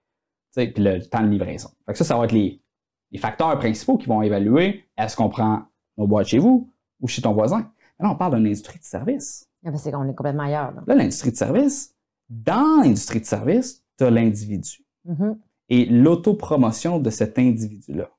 Puis 0.54 0.72
le 0.76 1.00
temps 1.08 1.22
de 1.22 1.28
livraison. 1.28 1.70
Fait 1.86 1.92
que 1.92 1.98
ça, 1.98 2.04
ça 2.04 2.16
va 2.16 2.24
être 2.24 2.32
les, 2.32 2.62
les 3.10 3.18
facteurs 3.18 3.56
principaux 3.58 3.96
qui 3.98 4.06
vont 4.06 4.22
évaluer 4.22 4.84
est-ce 4.96 5.16
qu'on 5.16 5.28
prend 5.28 5.64
nos 5.96 6.06
boîtes 6.06 6.26
chez 6.28 6.38
vous 6.38 6.72
ou 7.00 7.08
chez 7.08 7.22
ton 7.22 7.32
voisin? 7.32 7.70
Là, 7.98 8.10
on 8.10 8.16
parle 8.16 8.36
d'une 8.36 8.46
industrie 8.46 8.78
de 8.78 8.84
service. 8.84 9.48
Ah 9.64 9.70
ben, 9.70 9.78
c'est 9.78 9.90
qu'on 9.92 10.08
est 10.08 10.14
complètement 10.14 10.44
ailleurs. 10.44 10.72
là. 10.72 10.82
L'industrie 10.94 11.30
de 11.32 11.36
service, 11.36 11.94
dans 12.28 12.82
l'industrie 12.82 13.20
de 13.20 13.24
service, 13.26 13.84
tu 13.98 14.04
as 14.04 14.10
l'individu 14.10 14.84
Mhm. 15.04 15.38
et 15.68 15.86
l'autopromotion 15.86 16.98
de 16.98 17.10
cet 17.10 17.38
individu-là. 17.38 18.10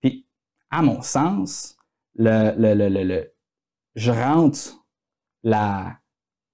Puis, 0.00 0.26
à 0.70 0.82
mon 0.82 1.02
sens, 1.02 1.76
le, 2.14 2.52
le, 2.56 2.74
le, 2.74 2.88
le, 2.88 3.04
le- 3.04 3.32
je 3.94 4.10
rentre 4.10 4.84
la. 5.42 5.98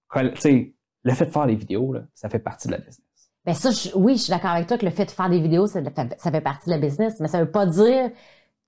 col- 0.08 0.32
Tu 0.34 0.40
sais, 0.40 0.74
le 1.04 1.12
fait 1.14 1.26
de 1.26 1.30
faire 1.30 1.46
des 1.46 1.54
vidéos, 1.54 1.92
là, 1.92 2.02
ça 2.14 2.28
fait 2.28 2.38
partie 2.38 2.66
de 2.68 2.72
la 2.72 2.78
business. 2.78 3.06
Ben 3.48 3.54
ça, 3.54 3.70
je- 3.70 3.96
oui, 3.96 4.16
je 4.18 4.24
suis 4.24 4.30
d'accord 4.30 4.50
avec 4.50 4.66
toi 4.66 4.76
que 4.76 4.84
le 4.84 4.90
fait 4.90 5.06
de 5.06 5.10
faire 5.10 5.30
des 5.30 5.40
vidéos, 5.40 5.66
ça, 5.66 5.80
fait- 5.82 6.14
ça 6.18 6.30
fait 6.30 6.42
partie 6.42 6.66
de 6.66 6.74
la 6.74 6.78
business, 6.78 7.14
mais 7.18 7.28
ça 7.28 7.40
veut 7.40 7.50
pas 7.50 7.64
dire 7.64 8.10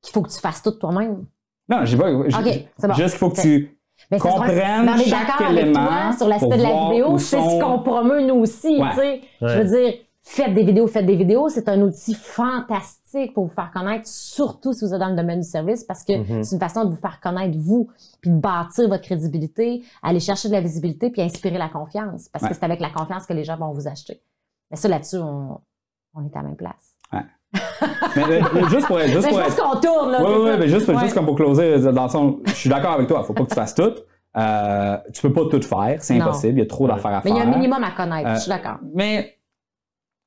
qu'il 0.01 0.13
faut 0.15 0.23
que 0.23 0.31
tu 0.31 0.39
fasses 0.41 0.63
tout 0.63 0.71
toi-même. 0.71 1.27
Non, 1.69 1.85
j'ai 1.85 1.99
pas. 1.99 2.07
j'ai- 2.29 2.37
Ok, 2.39 2.65
c'est 2.79 2.89
bon. 2.89 2.95
Juste 2.95 3.11
qu'il 3.11 3.19
faut 3.19 3.29
que 3.29 3.43
tu 3.43 3.77
Mais 4.11 4.19
c'est 4.19 4.27
comprennes 4.27 4.87
Mais 4.87 5.05
chaque 5.05 5.27
d'accord 5.29 5.47
avec 5.49 5.63
élément 5.65 5.87
toi 5.87 6.13
sur 6.17 6.29
l'aspect 6.29 6.57
de 6.57 6.63
la 6.63 6.89
vidéo, 6.89 7.19
c'est 7.19 7.37
sont- 7.37 7.51
ce 7.59 7.63
qu'on 7.63 7.79
promeut 7.81 8.23
nous 8.27 8.37
aussi. 8.37 8.81
Ouais. 8.81 8.89
tu 8.91 8.97
sais. 8.97 9.21
Je 9.43 9.59
veux 9.61 9.65
dire, 9.83 9.95
faites 10.23 10.55
des 10.55 10.63
vidéos, 10.65 10.87
faites 10.87 11.05
des 11.05 11.17
vidéos, 11.17 11.51
c'est 11.51 11.69
un 11.69 11.83
outil 11.83 12.15
fantastique 12.15 13.35
pour 13.35 13.45
vous 13.45 13.53
faire 13.53 13.71
connaître, 13.73 14.07
surtout 14.09 14.73
si 14.73 14.85
vous 14.87 14.95
êtes 14.95 15.01
dans 15.01 15.11
le 15.11 15.17
domaine 15.17 15.41
du 15.41 15.47
service, 15.47 15.85
parce 15.85 16.05
que 16.05 16.15
Mhm. 16.17 16.43
c'est 16.43 16.55
une 16.57 16.61
façon 16.61 16.85
de 16.87 16.91
vous 16.91 16.97
faire 17.01 17.21
connaître 17.21 17.59
vous, 17.59 17.91
puis 18.23 18.31
de 18.31 18.37
bâtir 18.37 18.89
votre 18.89 19.03
crédibilité, 19.03 19.83
aller 20.03 20.21
chercher 20.21 20.49
de 20.49 20.55
la 20.55 20.63
visibilité, 20.63 21.11
puis 21.11 21.21
inspirer 21.21 21.59
la 21.59 21.69
confiance, 21.69 22.29
parce 22.33 22.45
Ouais. 22.45 22.49
que 22.49 22.55
c'est 22.55 22.65
avec 22.65 22.81
la 22.81 22.89
confiance 22.89 23.27
que 23.27 23.35
les 23.35 23.45
gens 23.45 23.59
vont 23.59 23.73
vous 23.73 23.87
acheter. 23.87 24.23
Mais 24.71 24.77
ça, 24.77 24.89
là-dessus, 24.89 25.17
on, 25.19 25.61
on 26.15 26.25
est 26.25 26.35
à 26.37 26.43
la 26.43 26.49
même 26.49 26.57
place. 26.57 26.97
Mais, 27.13 28.23
mais, 28.29 28.41
mais 28.55 28.69
juste 28.69 28.87
pour 28.87 29.01
être. 29.01 29.11
Juste 29.11 29.25
Mais 29.27 29.31
je 29.31 29.35
pour 29.35 29.43
pense 29.43 29.53
être 29.59 29.63
qu'on 29.73 29.81
tourne, 29.81 30.11
là. 30.13 30.23
Oui, 30.23 30.35
oui, 30.45 30.51
ça. 30.51 30.57
mais 30.57 30.69
juste, 30.69 30.89
Ouais. 30.89 30.99
juste 31.01 31.15
comme 31.15 31.27
pour 31.27 31.35
closer, 31.37 31.79
dans 31.93 32.05
le 32.05 32.09
sens, 32.09 32.35
je 32.47 32.53
suis 32.53 32.71
d'accord 32.71 32.93
avec 32.93 33.09
toi, 33.09 33.23
faut 33.25 33.33
pas 33.35 33.45
que 33.45 33.49
tu 33.49 33.55
fasses 33.55 33.75
tout. 33.75 33.93
Euh, 34.37 34.97
tu 35.13 35.23
peux 35.23 35.33
pas 35.33 35.47
tout 35.51 35.61
faire, 35.63 36.01
c'est 36.03 36.21
impossible, 36.21 36.59
il 36.59 36.59
y 36.61 36.63
a 36.63 36.67
trop 36.67 36.85
Ouais. 36.87 36.91
d'affaires 36.93 37.11
à 37.15 37.23
Mais 37.25 37.31
il 37.31 37.37
faire. 37.37 37.45
y 37.45 37.47
a 37.47 37.51
un 37.53 37.57
minimum 37.57 37.83
à 37.83 37.91
connaître, 37.91 38.29
Euh, 38.29 38.35
je 38.37 38.41
suis 38.41 38.49
d'accord. 38.49 38.79
Mais 38.95 39.37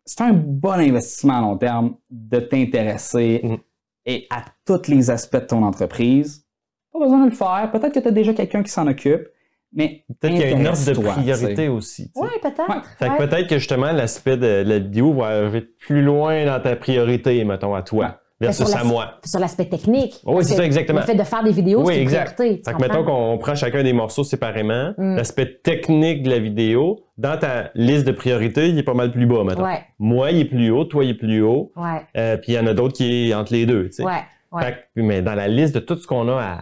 c'est 0.06 0.22
un 0.22 0.34
bon 0.34 0.72
investissement 0.74 1.38
à 1.38 1.42
long 1.42 1.58
terme 1.58 1.96
de 2.10 2.40
t'intéresser 2.42 3.62
et 4.06 4.28
à 4.30 4.44
tous 4.66 4.88
les 4.90 5.10
aspects 5.10 5.38
de 5.38 5.46
ton 5.46 5.64
entreprise. 5.64 6.46
Pas 6.92 7.00
besoin 7.00 7.20
de 7.20 7.30
le 7.30 7.36
faire. 7.36 7.70
Peut-être 7.72 7.94
que 7.94 8.00
tu 8.00 8.08
as 8.08 8.12
déjà 8.12 8.34
quelqu'un 8.34 8.62
qui 8.64 8.72
s'en 8.72 8.88
occupe, 8.88 9.28
mais 9.76 10.04
Peut-être 10.20 10.34
qu'il 10.34 10.42
y 10.42 10.44
a 10.46 10.52
une 10.52 10.68
offre 10.68 10.92
de 10.92 11.00
priorité 11.00 11.68
aussi. 11.68 12.12
Oui, 12.16 12.30
peut-être. 12.42 12.70
Ouais. 12.70 12.76
Fait 13.00 13.08
que 13.08 13.12
Ouais. 13.12 13.28
peut-être 13.28 13.48
que 13.48 13.58
justement, 13.58 13.92
l'aspect 13.92 14.38
de 14.38 14.64
la 14.66 14.80
vidéo 14.80 15.14
va 15.14 15.28
arriver 15.28 15.62
plus 15.62 16.02
loin 16.02 16.46
dans 16.46 16.60
ta 16.62 16.76
priorité, 16.76 17.44
mettons, 17.44 17.74
à 17.76 17.82
toi, 17.82 18.04
Ouais. 18.06 18.48
versus 18.48 18.68
sur 18.68 18.78
à 18.78 18.84
moi. 18.84 19.20
Sur 19.26 19.40
l'aspect 19.40 19.66
technique. 19.66 20.16
Oui, 20.26 20.44
c'est 20.44 20.56
ça, 20.56 20.66
exactement. 20.66 21.00
Le 21.00 21.06
fait 21.06 21.16
de 21.16 21.24
faire 21.24 21.44
des 21.44 21.52
vidéos, 21.52 21.80
Oui, 21.82 21.94
c'est 21.94 21.98
une 22.02 22.04
exact. 22.04 22.36
priorité. 22.36 22.62
Fait 22.70 22.76
que 22.76 22.82
mettons 22.82 23.04
qu'on 23.04 23.38
prend 23.38 23.56
chacun 23.56 23.84
des 23.84 23.94
morceaux 23.94 24.24
séparément, 24.24 24.94
Mm. 24.98 25.16
l'aspect 25.16 25.60
technique 25.64 26.24
de 26.24 26.30
la 26.30 26.40
vidéo, 26.40 27.00
dans 27.18 27.38
ta 27.38 27.72
liste 27.76 28.06
de 28.06 28.12
priorités, 28.12 28.70
il 28.70 28.78
est 28.78 28.84
pas 28.84 28.94
mal 28.94 29.12
plus 29.12 29.26
bas, 29.26 29.44
mettons. 29.44 29.64
Ouais, 29.64 29.84
Moi, 30.00 30.32
il 30.32 30.40
est 30.42 30.46
plus 30.46 30.70
haut, 30.72 30.84
toi, 30.86 31.04
il 31.06 31.12
est 31.12 31.14
plus 31.14 31.42
haut, 31.42 31.72
ouais, 31.78 32.02
euh, 32.18 32.38
puis 32.38 32.52
il 32.54 32.56
y 32.56 32.60
en 32.60 32.68
a 32.68 32.74
d'autres 32.74 32.94
qui 32.96 33.30
est 33.30 33.34
entre 33.34 33.54
les 33.54 33.66
deux, 33.66 33.86
tu 33.86 33.94
sais. 33.98 34.04
ouais. 34.04 34.12
ouais. 34.52 34.64
Fait 34.64 34.72
que- 34.96 35.02
mais 35.02 35.22
dans 35.22 35.36
la 35.36 35.48
liste 35.48 35.74
de 35.76 35.80
tout 35.80 35.96
ce 35.96 36.06
qu'on 36.08 36.28
a 36.28 36.42
à 36.42 36.60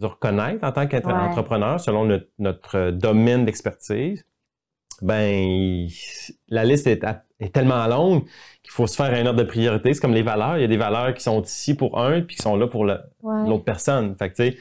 de 0.00 0.06
reconnaître 0.06 0.64
en 0.64 0.72
tant 0.72 0.82
Ouais. 0.82 1.00
qu'entrepreneur 1.00 1.78
selon 1.80 2.04
notre, 2.04 2.26
notre 2.38 2.90
domaine 2.90 3.44
d'expertise, 3.44 4.24
ben 5.02 5.86
la 6.48 6.64
liste 6.64 6.86
est, 6.86 7.00
tellement 7.52 7.86
longue 7.86 8.24
qu'il 8.62 8.70
faut 8.70 8.86
se 8.86 8.96
faire 8.96 9.12
un 9.14 9.24
ordre 9.26 9.38
de 9.38 9.44
priorité. 9.48 9.94
C'est 9.94 10.00
comme 10.00 10.12
les 10.14 10.22
valeurs. 10.22 10.58
Il 10.58 10.60
y 10.60 10.64
a 10.64 10.68
des 10.68 10.76
valeurs 10.76 11.14
qui 11.14 11.22
sont 11.22 11.40
ici 11.42 11.74
pour 11.74 11.98
un 11.98 12.20
puis 12.20 12.36
qui 12.36 12.42
sont 12.42 12.56
là 12.56 12.66
pour 12.66 12.82
Ouais. 12.82 12.96
l'autre 13.48 13.64
personne. 13.64 14.14
Fait 14.18 14.28
que, 14.30 14.34
tu 14.34 14.42
sais, 14.50 14.56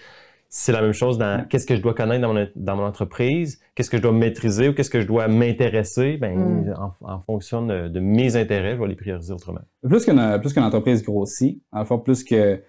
c'est 0.48 0.72
la 0.72 0.82
même 0.82 0.94
chose 0.94 1.18
dans 1.18 1.46
qu'est-ce 1.48 1.66
que 1.68 1.76
je 1.76 1.82
dois 1.82 1.94
connaître 1.94 2.22
dans 2.22 2.34
mon, 2.34 2.48
dans 2.56 2.76
mon 2.78 2.86
entreprise, 2.86 3.60
qu'est-ce 3.76 3.90
que 3.90 3.98
je 3.98 4.02
dois 4.02 4.14
maîtriser 4.14 4.70
ou 4.70 4.74
qu'est-ce 4.74 4.90
que 4.90 5.02
je 5.02 5.06
dois 5.08 5.28
m'intéresser. 5.28 6.18
Ben, 6.18 6.36
Mm. 6.38 6.74
en, 6.78 7.14
en 7.14 7.20
fonction 7.20 7.66
de, 7.66 7.88
de 7.90 8.00
mes 8.00 8.36
intérêts, 8.38 8.76
je 8.76 8.82
vais 8.82 8.88
les 8.88 8.96
prioriser 8.96 9.34
autrement. 9.34 9.62
Plus 9.88 10.06
qu'une 10.06 10.40
plus 10.40 10.54
qu'une 10.54 10.64
entreprise 10.64 11.04
grossit, 11.04 11.62
le 11.74 11.84
fond, 11.86 12.00
plus 12.00 12.24
que 12.24 12.62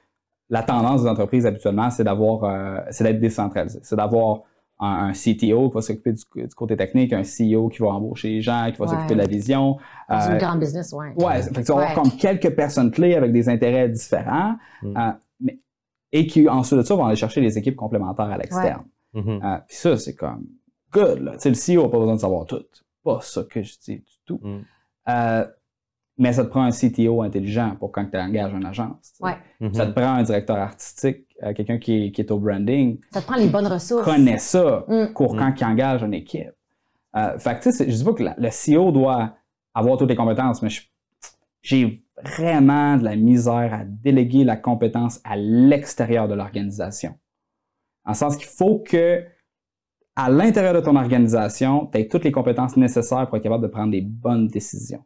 la 0.50 0.62
tendance 0.62 1.02
des 1.02 1.08
entreprises 1.08 1.46
habituellement, 1.46 1.90
c'est 1.90 2.04
d'avoir 2.04 2.44
euh, 2.44 2.80
c'est 2.90 3.04
d'être 3.04 3.20
décentralisé. 3.20 3.78
C'est 3.82 3.96
d'avoir 3.96 4.40
un, 4.80 5.08
un 5.08 5.12
CTO 5.12 5.68
qui 5.68 5.74
va 5.74 5.82
s'occuper 5.82 6.12
du, 6.12 6.22
du 6.34 6.54
côté 6.54 6.76
technique, 6.76 7.12
un 7.12 7.22
CEO 7.22 7.68
qui 7.68 7.82
va 7.82 7.88
embaucher 7.88 8.28
les 8.30 8.40
gens, 8.42 8.70
qui 8.72 8.78
va 8.78 8.86
Ouais. 8.86 8.90
s'occuper 8.94 9.14
de 9.14 9.18
la 9.20 9.26
vision. 9.26 9.76
Dans 10.08 10.16
Euh, 10.16 10.32
une 10.32 10.38
grande 10.38 10.58
business, 10.60 10.92
ouais. 10.92 11.12
Ouais, 11.16 11.42
fait 11.42 11.50
que 11.50 11.60
tu 11.60 11.72
vas 11.72 11.74
avoir 11.82 11.88
Ouais. 11.88 11.94
comme 11.94 12.10
quelques 12.18 12.54
personnes 12.56 12.90
clés 12.90 13.14
avec 13.14 13.32
des 13.32 13.48
intérêts 13.48 13.88
différents, 13.88 14.56
Mm. 14.82 14.96
euh, 14.96 15.10
mais, 15.40 15.58
et 16.12 16.26
qui 16.26 16.48
ensuite 16.48 16.78
de 16.78 16.82
ça 16.84 16.94
vont 16.94 17.04
aller 17.04 17.16
chercher 17.16 17.40
les 17.42 17.56
équipes 17.58 17.76
complémentaires 17.76 18.30
à 18.30 18.36
l'externe. 18.38 18.84
Mhm. 19.14 19.40
Euh, 19.44 19.58
Puis 19.68 19.76
ça, 19.76 19.96
c'est 19.98 20.14
comme 20.14 20.46
good. 20.92 21.20
Là. 21.20 21.32
Tu 21.32 21.40
sais, 21.40 21.48
le 21.50 21.78
CEO 21.80 21.82
n'a 21.84 21.88
pas 21.90 21.98
besoin 21.98 22.14
de 22.16 22.20
savoir 22.20 22.46
tout. 22.46 22.62
Pas 23.04 23.18
ça 23.22 23.42
que 23.44 23.62
je 23.62 23.74
dis 23.84 23.96
du 23.96 24.18
tout. 24.24 24.40
Mm. 24.42 24.60
Mais 26.20 26.32
ça 26.34 26.44
te 26.44 26.50
prend 26.50 26.62
un 26.64 26.70
CTO 26.70 27.22
intelligent 27.22 27.76
pour 27.80 27.90
quand 27.92 28.04
tu 28.04 28.18
engages 28.18 28.52
une 28.52 28.66
agence. 28.66 29.14
Ça 29.72 29.86
te 29.86 29.90
prend 29.92 30.12
un 30.14 30.22
directeur 30.22 30.58
artistique, 30.58 31.26
euh, 31.42 31.54
quelqu'un 31.54 31.78
qui, 31.78 32.04
est- 32.06 32.10
qui 32.12 32.20
est 32.20 32.30
au 32.30 32.38
branding, 32.38 32.98
Ça 33.10 33.22
te 33.22 33.26
prend 33.26 33.36
les 33.36 33.48
bonnes 33.48 33.66
ressources. 33.66 34.04
connaît 34.04 34.36
ça 34.38 34.84
Mm. 34.86 35.14
pour 35.14 35.34
Mm. 35.34 35.38
quand 35.38 35.54
il 35.60 35.64
engage 35.64 36.02
une 36.02 36.12
équipe. 36.14 36.50
Euh, 37.16 37.38
fait 37.38 37.58
que, 37.58 37.62
tu 37.64 37.72
sais, 37.72 37.90
je 37.90 37.96
dis 37.96 38.04
pas 38.04 38.12
que 38.12 38.22
la- 38.22 38.34
le 38.38 38.50
CEO 38.50 38.92
doit 38.92 39.34
avoir 39.74 39.96
toutes 39.96 40.10
les 40.10 40.14
compétences, 40.16 40.60
mais 40.62 40.68
j'ai 41.62 42.04
vraiment 42.36 42.98
de 42.98 43.04
la 43.04 43.16
misère 43.16 43.72
à 43.72 43.84
déléguer 43.84 44.44
la 44.44 44.56
compétence 44.56 45.20
à 45.24 45.36
l'extérieur 45.36 46.28
de 46.28 46.34
l'organisation. 46.34 47.14
En 48.04 48.10
le 48.10 48.14
sens 48.14 48.36
qu'il 48.36 48.46
faut 48.46 48.78
que, 48.80 49.24
à 50.16 50.28
l'intérieur 50.28 50.74
de 50.74 50.80
ton 50.80 50.96
organisation, 50.96 51.86
tu 51.86 51.98
aies 51.98 52.08
toutes 52.08 52.24
les 52.24 52.32
compétences 52.32 52.76
nécessaires 52.76 53.26
pour 53.26 53.38
être 53.38 53.42
capable 53.42 53.62
de 53.62 53.68
prendre 53.68 53.90
des 53.90 54.02
bonnes 54.02 54.48
décisions. 54.48 55.02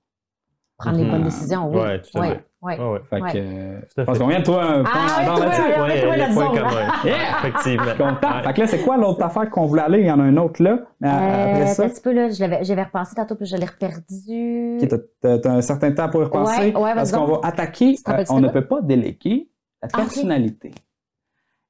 Prendre 0.77 0.99
les 0.99 1.05
Mhm. 1.05 1.11
bonnes 1.13 1.23
décisions, 1.23 1.71
oui. 1.71 1.77
Ouais, 1.81 2.03
tout 2.03 2.19
à 2.19 2.21
Ouais, 2.21 2.29
fait. 2.31 2.45
ouais. 2.63 2.77
Ah 2.81 2.91
ouais. 2.91 3.01
Fait 3.09 3.21
Ouais. 3.23 3.33
que, 3.33 3.39
euh, 3.39 3.81
je 3.97 4.03
pense 4.03 4.19
qu'on 4.19 4.27
vient 4.27 4.39
de 4.41 4.45
trouver 4.45 4.59
un 4.61 4.83
point 4.83 4.93
Ah, 4.93 5.21
ouais, 5.21 5.27
dans 5.27 5.35
toi, 5.37 5.45
là-dessus. 5.47 5.63
ouais, 5.63 5.69
ouais, 5.69 5.77
Ouais, 5.79 6.01
trouvé 6.01 6.17
il 6.17 6.19
y 6.19 6.59
a. 6.59 7.17
Yeah! 7.17 7.39
Effectivement. 7.39 7.85
Je 7.85 7.89
suis 7.91 7.99
content. 7.99 8.37
Ouais. 8.37 8.43
Fait 8.43 8.53
que 8.55 8.61
là, 8.61 8.67
c'est 8.67 8.81
quoi 8.83 8.97
l'autre 8.97 9.23
affaire 9.23 9.51
qu'on 9.51 9.67
voulait 9.67 9.83
aller? 9.83 10.01
Il 10.01 10.07
y 10.07 10.11
en 10.11 10.19
a 10.19 10.25
un 10.25 10.37
autre 10.37 10.61
là. 10.63 10.79
Mais 11.01 11.09
Euh, 11.09 11.13
après 11.53 11.67
ça, 11.69 11.85
un 11.85 11.89
petit 11.89 12.01
peu, 12.01 12.13
là, 12.13 12.29
je 12.29 12.41
l'avais- 12.41 12.65
j'avais 12.65 12.83
repassé 12.83 13.15
tantôt, 13.15 13.37
puis 13.37 13.47
je 13.47 13.57
l'ai 13.57 13.67
reperdu. 13.67 14.79
Ok, 14.83 14.89
t'as- 15.21 15.39
t'as 15.39 15.51
un 15.53 15.61
certain 15.61 15.93
temps 15.93 16.09
pour 16.09 16.23
y 16.23 16.25
repenser. 16.25 16.73
Ouais, 16.75 16.77
ouais, 16.83 16.95
parce 16.95 17.13
qu'on 17.13 17.25
va 17.25 17.39
attaquer, 17.45 17.95
euh, 18.09 18.25
on 18.31 18.41
ne 18.41 18.49
peut 18.49 18.67
pas 18.67 18.81
déléguer 18.83 19.49
la 19.81 19.89
Ah, 19.93 19.97
personnalité. 19.99 20.73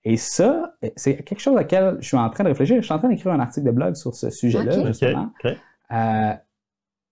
Et 0.03 0.17
ça, 0.17 0.75
euh, 0.83 0.89
c'est 0.97 1.17
quelque 1.25 1.41
chose 1.41 1.55
à 1.57 1.61
laquelle 1.61 1.97
je 2.01 2.07
suis 2.09 2.17
en 2.17 2.29
train 2.31 2.45
de 2.45 2.49
réfléchir. 2.51 2.77
Je 2.77 2.83
suis 2.83 2.93
en 2.95 2.99
train 2.99 3.09
d'écrire 3.09 3.33
un 3.33 3.41
article 3.41 3.67
de 3.67 3.73
blog 3.73 3.95
sur 3.97 4.15
ce 4.15 4.31
sujet-là, 4.31 4.79
Ok. 4.81 4.87
justement. 4.87 5.31
Euh, 5.93 6.33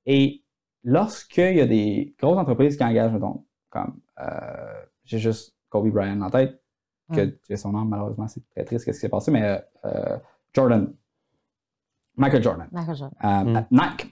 et 0.06 0.41
lorsqu'il 0.84 1.56
y 1.56 1.60
a 1.60 1.66
des 1.66 2.14
grosses 2.18 2.38
entreprises 2.38 2.76
qui 2.76 2.84
engagent, 2.84 3.12
mettons, 3.12 3.44
comme, 3.70 4.00
euh, 4.20 4.82
j'ai 5.04 5.18
juste 5.18 5.54
Kobe 5.68 5.88
Bryant 5.90 6.20
en 6.20 6.30
tête, 6.30 6.60
que 7.12 7.20
Mm. 7.26 7.32
tu 7.46 7.52
as 7.52 7.56
son 7.56 7.72
nom, 7.72 7.84
malheureusement, 7.84 8.28
c'est 8.28 8.42
très 8.50 8.64
triste 8.64 8.84
ce 8.86 8.90
qui 8.90 8.96
s'est 8.96 9.08
passé, 9.08 9.30
mais 9.30 9.42
euh, 9.42 9.58
euh, 9.84 10.18
Jordan, 10.54 10.92
Michael 12.16 12.42
Jordan. 12.42 12.68
Je- 12.72 13.04
Euh, 13.04 13.44
Mm. 13.44 13.66
Nike, 13.70 14.10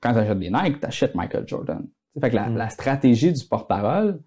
quand 0.00 0.12
tu 0.12 0.18
achètes 0.18 0.38
des 0.38 0.50
Nike, 0.50 0.80
tu 0.80 0.86
achètes 0.86 1.14
Michael 1.14 1.44
Jordan. 1.48 1.86
Fait 2.20 2.30
que 2.30 2.36
la, 2.36 2.48
Mm. 2.48 2.56
la 2.56 2.68
stratégie 2.68 3.32
du 3.32 3.44
porte-parole, 3.44 4.20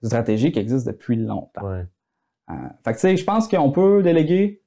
c'est 0.00 0.06
une 0.06 0.08
stratégie 0.08 0.52
qui 0.52 0.58
existe 0.58 0.86
depuis 0.86 1.16
longtemps. 1.16 1.66
Ouais. 1.68 1.84
Euh, 2.50 2.54
fait 2.84 2.92
que 2.92 2.96
tu 2.96 3.00
sais, 3.00 3.16
je 3.16 3.24
pense 3.24 3.48
qu'on 3.48 3.70
peut 3.70 4.02
déléguer 4.02 4.62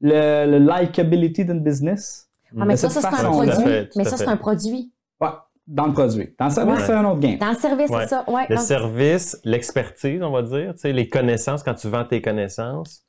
le, 0.00 0.46
le 0.46 0.58
likability 0.58 1.44
d'une 1.44 1.60
business 1.62 2.28
Ah, 2.58 2.64
mais 2.66 2.76
ça, 2.76 2.90
c'est 2.90 3.04
un 3.06 3.30
produit. 3.30 3.88
Mais 3.96 4.04
ça, 4.04 4.16
c'est 4.16 4.26
un 4.28 4.36
produit. 4.36 4.92
Ouais, 5.20 5.28
dans 5.66 5.86
le 5.86 5.92
produit. 5.92 6.34
Dans 6.38 6.46
le 6.46 6.50
service, 6.50 6.78
Ouais. 6.80 6.86
c'est 6.86 6.92
un 6.92 7.04
autre 7.04 7.20
game. 7.20 7.38
Dans 7.38 7.50
le 7.50 7.56
service, 7.56 7.90
Ouais. 7.90 8.00
c'est 8.02 8.08
ça. 8.08 8.24
Ouais, 8.28 8.46
Le 8.48 8.56
dans- 8.56 8.60
service, 8.62 9.38
l'expertise, 9.44 10.22
on 10.22 10.30
va 10.30 10.42
dire, 10.42 10.72
tu 10.74 10.80
sais, 10.80 10.92
les 10.92 11.08
connaissances, 11.08 11.62
quand 11.62 11.74
tu 11.74 11.88
vends 11.88 12.04
tes 12.04 12.20
connaissances. 12.20 13.02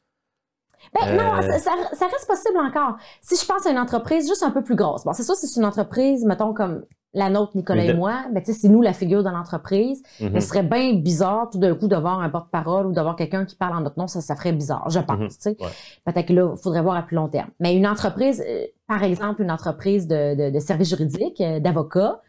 Ben, 0.94 1.16
non, 1.16 1.36
Euh, 1.38 1.42
ça, 1.42 1.60
ça- 1.60 1.96
ça 1.96 2.06
reste 2.08 2.28
possible 2.28 2.58
encore. 2.60 2.98
Si 3.22 3.36
je 3.42 3.46
pense 3.46 3.66
à 3.66 3.72
une 3.72 3.80
entreprise 3.80 4.28
juste 4.28 4.44
un 4.44 4.52
peu 4.52 4.62
plus 4.62 4.76
grosse, 4.76 5.04
bon, 5.06 5.14
c'est 5.14 5.24
sûr, 5.24 5.36
c'est 5.36 5.58
une 5.60 5.66
entreprise, 5.66 6.26
mettons, 6.26 6.54
comme 6.54 6.84
la 7.14 7.30
nôtre, 7.30 7.52
Nicolas 7.56 7.84
Mais 7.84 7.90
et 7.90 7.94
moi, 7.94 8.22
ben, 8.34 8.42
tu 8.42 8.52
sais, 8.52 8.60
c'est 8.60 8.70
nous 8.70 8.82
la 8.82 8.94
figure 8.94 9.24
de 9.24 9.30
l'entreprise. 9.30 10.02
Mais 10.20 10.42
ce 10.42 10.48
serait 10.48 10.64
bien 10.64 10.94
bizarre 10.94 11.50
tout 11.52 11.60
d'un 11.60 11.76
coup 11.76 11.88
d'avoir 11.88 12.20
un 12.20 12.30
porte-parole 12.30 12.88
ou 12.88 12.92
d'avoir 12.92 13.16
quelqu'un 13.16 13.46
qui 13.46 13.56
parle 13.56 13.76
en 13.78 13.82
notre 13.82 14.00
nom, 14.00 14.08
ça, 14.08 14.22
ça 14.22 14.36
ferait 14.36 14.54
bizarre, 14.54 14.90
je 14.90 15.00
pense. 15.00 15.20
Mhm. 15.20 15.28
tu 15.30 15.36
sais. 15.40 15.58
Ouais. 15.60 15.70
Peut-être 16.06 16.28
que 16.28 16.34
là, 16.34 16.52
il 16.56 16.62
faudrait 16.62 16.82
voir 16.82 16.96
à 16.96 17.04
plus 17.04 17.16
long 17.16 17.28
terme. 17.28 17.50
Mais 17.60 17.76
une 17.76 17.88
entreprise, 17.88 18.44
euh, 18.48 18.66
par 18.88 19.04
exemple, 19.04 19.42
une 19.42 19.52
entreprise 19.52 20.08
de, 20.08 20.36
de, 20.36 20.50
de 20.54 20.60
services 20.60 20.90
juridiques, 20.90 21.42
euh, 21.42 21.60
d'avocats, 21.60 22.22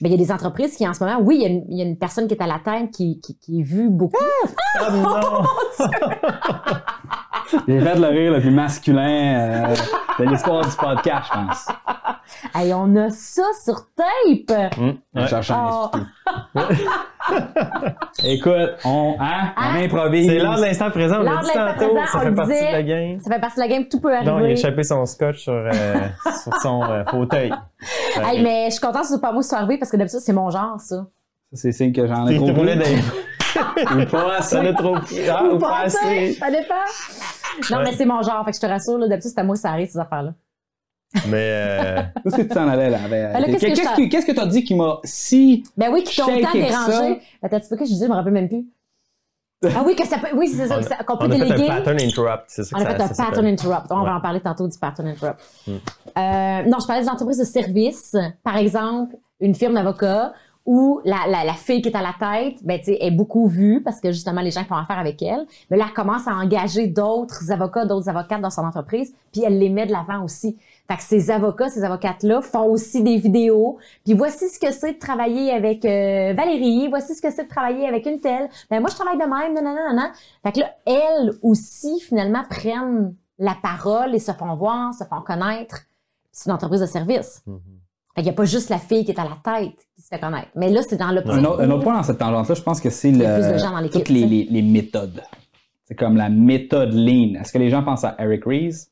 ben, 0.00 0.08
il 0.08 0.12
y 0.12 0.14
a 0.14 0.24
des 0.26 0.32
entreprises 0.32 0.76
qui, 0.76 0.86
en 0.88 0.94
ce 0.94 1.04
moment, 1.04 1.20
oui, 1.20 1.36
il 1.36 1.42
y, 1.42 1.46
a 1.46 1.48
une, 1.48 1.64
il 1.68 1.78
y 1.78 1.82
a 1.82 1.84
une 1.84 1.96
personne 1.96 2.26
qui 2.26 2.34
est 2.34 2.42
à 2.42 2.46
la 2.48 2.58
tête 2.58 2.90
qui, 2.90 3.20
qui, 3.20 3.36
qui 3.38 3.60
est 3.60 3.62
vue 3.62 3.88
beaucoup. 3.88 4.16
Ah 4.80 4.90
non! 5.78 5.86
J'ai 7.68 7.80
fait 7.80 7.94
le 7.96 8.06
rire 8.08 8.32
le 8.32 8.40
plus 8.40 8.50
masculin 8.50 9.68
euh, 9.68 9.74
de 10.18 10.24
l'histoire 10.24 10.64
du 10.64 10.74
podcast, 10.76 11.26
je 11.26 11.32
pense. 11.38 11.66
Hey, 12.54 12.72
on 12.74 12.94
a 12.96 13.10
ça 13.10 13.42
sur 13.64 13.86
tape! 13.96 14.70
Je 14.76 14.82
ouais. 15.20 15.26
Oh. 15.54 16.60
esprit. 16.60 16.86
Écoute, 18.24 18.70
on, 18.84 19.16
hein, 19.18 19.52
on 19.56 19.60
Hein? 19.62 19.84
improvise. 19.84 20.26
C'est 20.26 20.38
l'heure 20.38 20.56
de 20.56 20.62
l'instant 20.62 20.90
présent, 20.90 21.16
on 21.20 21.22
L'heure 21.22 21.34
l'a 21.34 21.40
de 21.40 21.46
dit 21.46 21.50
l'instant 21.54 21.74
tantôt, 21.80 21.94
présent, 21.94 22.06
ça 22.06 22.18
on 22.18 22.20
fait 22.20 22.34
partie 22.34 22.52
disait. 22.52 22.66
de 22.68 22.72
la 22.72 22.82
game. 22.82 23.20
Ça 23.20 23.30
fait 23.34 23.40
partie 23.40 23.56
de 23.56 23.60
la 23.60 23.68
game, 23.68 23.88
tout 23.88 24.00
peut 24.00 24.14
Non, 24.16 24.20
il 24.22 24.28
a 24.28 24.32
arriver. 24.34 24.52
échappé 24.52 24.82
son 24.82 25.06
scotch 25.06 25.38
sur, 25.42 25.52
euh, 25.52 25.70
sur 26.42 26.54
son 26.60 26.82
euh, 26.84 27.04
fauteuil. 27.06 27.52
Hey, 28.22 28.42
mais 28.42 28.66
je 28.66 28.72
suis 28.72 28.80
contente 28.80 29.02
que 29.02 29.06
ce 29.08 29.12
soit 29.14 29.20
pas 29.20 29.32
moi 29.32 29.42
qui 29.42 29.48
soit 29.48 29.58
arrivé 29.58 29.78
parce 29.78 29.90
que 29.90 29.96
d'habitude, 29.96 30.20
c'est 30.20 30.32
mon 30.32 30.50
genre, 30.50 30.78
ça. 30.80 30.96
Ça, 30.96 31.04
C'est 31.54 31.72
signe 31.72 31.92
que 31.92 32.06
j'en 32.06 32.26
ai 32.26 32.36
trop 32.36 32.46
Ou 33.56 34.06
pas 34.10 34.40
Ça 34.42 34.58
assez. 34.58 34.62
l'a 34.62 34.72
trop. 34.74 34.96
Ah, 35.30 35.44
ou 35.44 35.58
pas 35.58 35.78
assez. 35.84 36.32
Ça 36.34 36.50
dépend. 36.50 36.74
Non, 37.70 37.78
Ouais. 37.78 37.84
mais 37.84 37.92
c'est 37.96 38.04
mon 38.04 38.20
genre, 38.22 38.44
fait 38.44 38.50
que 38.50 38.56
je 38.56 38.60
te 38.60 38.66
rassure, 38.66 38.98
là, 38.98 39.06
d'habitude, 39.08 39.30
c'est 39.34 39.40
à 39.40 39.44
moi 39.44 39.54
que 39.54 39.60
ça 39.60 39.70
arrive, 39.70 39.88
ces 39.88 39.98
affaires-là. 39.98 40.34
Mais 41.28 41.36
euh, 41.38 42.02
Où 42.24 42.28
est-ce 42.28 42.36
que 42.38 42.42
tu 42.42 42.48
t'en 42.48 42.66
allais 42.68 42.90
là? 42.90 42.98
avec- 43.04 43.32
Ben 43.32 43.44
qu'est-ce 43.44 43.66
que 43.66 43.74
Qu'est-ce 43.74 44.08
qu'est-ce 44.10 44.26
que 44.26 44.32
t'as 44.32 44.46
dit 44.46 44.64
qui 44.64 44.74
m'a 44.74 44.98
si 45.04 45.62
Ben 45.76 45.92
oui, 45.92 46.02
qui 46.02 46.16
t'ont 46.16 46.26
ça. 46.26 46.52
dérangé. 46.52 47.20
Attends, 47.40 47.60
tu 47.60 47.68
peux 47.68 47.76
que 47.76 47.84
je 47.84 47.90
disais, 47.90 48.06
je 48.06 48.10
me 48.10 48.16
rappelle 48.16 48.32
même 48.32 48.48
plus. 48.48 48.64
Ah 49.64 49.82
oui, 49.86 49.94
que 49.96 50.06
ça 50.06 50.18
peut, 50.18 50.26
oui, 50.36 50.48
c'est 50.48 50.66
ça, 50.66 50.76
on, 50.76 50.82
que 50.82 50.88
ça- 50.88 50.96
qu'on 51.04 51.16
peut 51.16 51.26
on 51.26 51.30
a 51.30 51.34
fait 51.36 51.44
déléguer. 51.44 51.70
un 51.70 51.76
pattern 51.76 51.98
interrupt, 52.00 52.44
c'est 52.48 52.64
ça 52.64 52.76
On 52.76 52.80
a 52.80 52.84
ça, 52.84 52.90
fait 52.96 53.02
un 53.02 53.06
ça 53.14 53.24
pattern 53.26 53.46
interrupt. 53.46 53.86
On 53.90 54.00
Ouais. 54.00 54.04
va 54.06 54.16
en 54.16 54.20
parler 54.20 54.40
tantôt 54.40 54.68
du 54.68 54.76
pattern 54.76 55.08
interrupt. 55.08 55.40
Hmm. 55.66 55.70
Euh, 55.72 56.62
non, 56.64 56.78
je 56.82 56.86
parlais 56.86 57.02
des 57.02 57.08
entreprises 57.08 57.38
de 57.38 57.44
services. 57.44 58.14
Par 58.42 58.56
exemple, 58.58 59.16
une 59.40 59.54
firme 59.54 59.74
d'avocats 59.74 60.32
où 60.66 61.00
la, 61.04 61.26
la, 61.28 61.44
la 61.44 61.52
fille 61.52 61.82
qui 61.82 61.88
est 61.88 61.96
à 61.96 62.02
la 62.02 62.14
tête, 62.18 62.64
ben, 62.64 62.80
est 62.86 63.10
beaucoup 63.10 63.48
vue 63.48 63.82
parce 63.82 64.00
que 64.00 64.12
justement, 64.12 64.40
les 64.40 64.50
gens 64.50 64.64
font 64.64 64.76
affaire 64.76 64.98
avec 64.98 65.20
elle. 65.22 65.46
Mais 65.70 65.76
là, 65.76 65.86
elle 65.88 65.94
commence 65.94 66.26
à 66.26 66.32
engager 66.32 66.86
d'autres 66.86 67.52
avocats, 67.52 67.84
d'autres 67.84 68.08
avocates 68.08 68.40
dans 68.40 68.50
son 68.50 68.62
entreprise, 68.62 69.14
puis 69.32 69.42
elle 69.44 69.58
les 69.58 69.68
met 69.68 69.86
de 69.86 69.92
l'avant 69.92 70.24
aussi. 70.24 70.56
Fait 70.88 70.96
que 70.96 71.02
ces 71.02 71.30
avocats, 71.30 71.68
ces 71.68 71.84
avocates-là 71.84 72.40
font 72.40 72.64
aussi 72.64 73.02
des 73.02 73.16
vidéos. 73.16 73.78
Puis 74.04 74.14
voici 74.14 74.48
ce 74.48 74.58
que 74.58 74.72
c'est 74.72 74.94
de 74.94 74.98
travailler 74.98 75.50
avec 75.50 75.84
euh, 75.84 76.32
Valérie, 76.34 76.88
voici 76.88 77.14
ce 77.14 77.20
que 77.20 77.30
c'est 77.30 77.44
de 77.44 77.48
travailler 77.48 77.86
avec 77.86 78.06
une 78.06 78.20
telle. 78.20 78.48
Ben 78.70 78.80
moi, 78.80 78.88
je 78.90 78.94
travaille 78.94 79.18
de 79.18 79.22
même, 79.24 79.52
nanana, 79.52 79.88
nanana. 79.88 80.12
Fait 80.42 80.52
que 80.52 80.60
là, 80.60 80.70
elles 80.86 81.32
aussi, 81.42 82.00
finalement, 82.00 82.42
prennent 82.48 83.14
la 83.38 83.56
parole 83.62 84.14
et 84.14 84.18
se 84.18 84.32
font 84.32 84.54
voir, 84.56 84.94
se 84.94 85.04
font 85.04 85.20
connaître. 85.20 85.82
C'est 86.32 86.48
une 86.48 86.54
entreprise 86.54 86.80
de 86.80 86.86
service. 86.86 87.42
Mhm. 87.46 87.60
Fait 87.60 87.83
qu'il 88.22 88.30
n'y 88.30 88.30
a 88.30 88.34
pas 88.34 88.44
juste 88.44 88.70
la 88.70 88.78
fille 88.78 89.04
qui 89.04 89.10
est 89.12 89.18
à 89.20 89.24
la 89.24 89.38
tête 89.42 89.74
qui 89.96 90.02
se 90.02 90.08
fait 90.08 90.20
connaître. 90.20 90.48
Mais 90.54 90.70
là, 90.70 90.82
c'est 90.88 90.96
dans 90.96 91.10
le 91.10 91.20
Un 91.28 91.44
un 91.44 91.70
autre 91.70 91.82
point 91.82 91.94
dans 91.96 92.02
cette 92.02 92.18
tangente-là, 92.18 92.54
je 92.54 92.62
pense 92.62 92.80
que 92.80 92.90
c'est 92.90 93.10
Il 93.10 93.18
le, 93.18 93.88
toutes 93.90 94.08
les, 94.08 94.24
les, 94.26 94.46
les 94.50 94.62
méthodes. 94.62 95.20
C'est 95.84 95.94
comme 95.96 96.16
la 96.16 96.28
méthode 96.28 96.92
lean. 96.94 97.34
Est-ce 97.40 97.52
que 97.52 97.58
les 97.58 97.70
gens 97.70 97.82
pensent 97.82 98.04
à 98.04 98.14
Eric 98.18 98.44
Ries? 98.46 98.86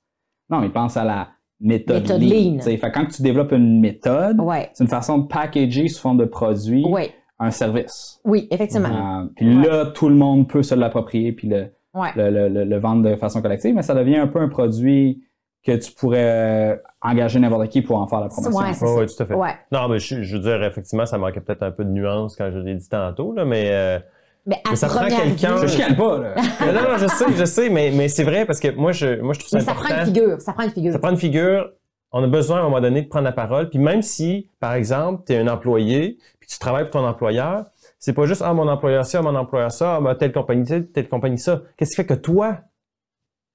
Non, 0.50 0.62
ils 0.62 0.72
pensent 0.72 0.96
à 0.96 1.04
la 1.04 1.28
méthode, 1.60 2.02
Méthode 2.02 2.22
lean. 2.22 2.56
lean. 2.56 2.60
Fait 2.60 2.92
quand 2.92 3.06
tu 3.06 3.22
développes 3.22 3.52
une 3.52 3.80
méthode, 3.80 4.40
Ouais. 4.40 4.70
c'est 4.74 4.84
une 4.84 4.90
façon 4.90 5.18
de 5.18 5.26
packager 5.28 5.88
sous 5.88 6.00
forme 6.02 6.18
de 6.18 6.24
produit 6.24 6.84
Ouais. 6.86 7.12
un 7.38 7.50
service. 7.50 8.20
Oui, 8.24 8.48
effectivement. 8.50 9.20
Euh, 9.22 9.26
puis 9.36 9.54
là, 9.54 9.86
tout 9.86 10.08
le 10.08 10.16
monde 10.16 10.48
peut 10.48 10.62
se 10.62 10.74
l'approprier 10.74 11.32
puis 11.32 11.48
le, 11.48 11.70
le- 12.16 12.48
le- 12.48 12.64
le 12.64 12.78
vendre 12.78 13.08
de 13.08 13.16
façon 13.16 13.40
collective, 13.40 13.74
mais 13.74 13.82
ça 13.82 13.94
devient 13.94 14.16
un 14.16 14.26
peu 14.26 14.40
un 14.40 14.48
produit 14.48 15.22
que 15.64 15.76
tu 15.76 15.92
pourrais 15.92 16.72
euh, 16.72 16.76
engager 17.02 17.38
n'importe 17.40 17.68
qui 17.68 17.82
pour 17.82 17.96
en 17.98 18.06
faire 18.06 18.20
la 18.20 18.28
promotion. 18.28 18.58
Ouais, 18.58 18.72
c'est 18.74 18.84
Ouais, 18.84 18.90
ça. 18.92 18.98
ouais, 18.98 19.06
tout 19.06 19.22
à 19.22 19.26
fait. 19.26 19.34
Ouais. 19.34 19.54
Non, 19.72 19.88
mais 19.88 19.98
je, 19.98 20.22
je 20.22 20.36
veux 20.36 20.42
dire, 20.42 20.62
effectivement, 20.62 21.04
ça 21.06 21.18
manquait 21.18 21.40
peut-être 21.40 21.62
un 21.62 21.70
peu 21.70 21.84
de 21.84 21.90
nuance 21.90 22.36
quand 22.36 22.50
je 22.52 22.58
l'ai 22.58 22.74
dit 22.74 22.88
tantôt, 22.88 23.32
là, 23.32 23.44
mais 23.44 23.68
euh, 23.72 23.98
Mais 24.46 24.60
Mais 24.68 24.76
ça 24.76 24.86
prend 24.88 25.06
quelqu'un- 25.06 25.56
Je 25.62 25.66
chicane 25.66 25.96
pas, 25.96 26.18
là. 26.18 26.34
non, 26.60 26.66
non, 26.72 26.82
non, 26.92 26.98
je 26.98 27.06
sais, 27.08 27.24
je 27.36 27.44
sais, 27.44 27.68
mais, 27.70 27.92
mais 27.94 28.08
c'est 28.08 28.24
vrai 28.24 28.44
parce 28.46 28.60
que 28.60 28.68
moi, 28.74 28.92
je, 28.92 29.20
moi, 29.20 29.34
je 29.34 29.40
trouve 29.40 29.50
ça 29.50 29.58
Mais 29.58 29.64
ça 29.64 29.70
important. 29.72 29.88
prend 29.94 29.98
une 30.00 30.06
figure. 30.06 30.40
Ça 30.40 30.52
prend 30.52 30.62
une 30.64 30.70
figure. 30.70 30.92
Ça 30.92 30.98
prend 30.98 31.10
une 31.10 31.16
figure. 31.16 31.70
On 32.12 32.22
a 32.22 32.26
besoin 32.26 32.58
à 32.58 32.60
un 32.60 32.64
moment 32.64 32.80
donné 32.80 33.02
de 33.02 33.08
prendre 33.08 33.24
la 33.24 33.32
parole. 33.32 33.70
Puis 33.70 33.78
même 33.78 34.02
si, 34.02 34.50
par 34.60 34.74
exemple, 34.74 35.22
tu 35.26 35.32
es 35.32 35.38
un 35.38 35.48
employé, 35.48 36.18
puis 36.40 36.48
tu 36.48 36.58
travailles 36.58 36.84
pour 36.90 37.00
ton 37.00 37.06
employeur, 37.06 37.64
c'est 37.98 38.12
pas 38.12 38.26
juste 38.26 38.42
ah 38.44 38.52
mon 38.52 38.68
employeur 38.68 39.06
ça, 39.06 39.22
mon 39.22 39.34
employeur 39.34 39.70
ça, 39.70 39.96
ah, 39.96 40.00
ben, 40.00 40.14
telle 40.16 40.32
compagnie 40.32 40.66
ça, 40.66 40.76
telle 40.92 41.08
compagnie 41.08 41.38
ça. 41.38 41.62
Qu'est-ce 41.76 41.90
qui 41.90 41.96
fait 41.96 42.06
que 42.06 42.14
toi, 42.14 42.58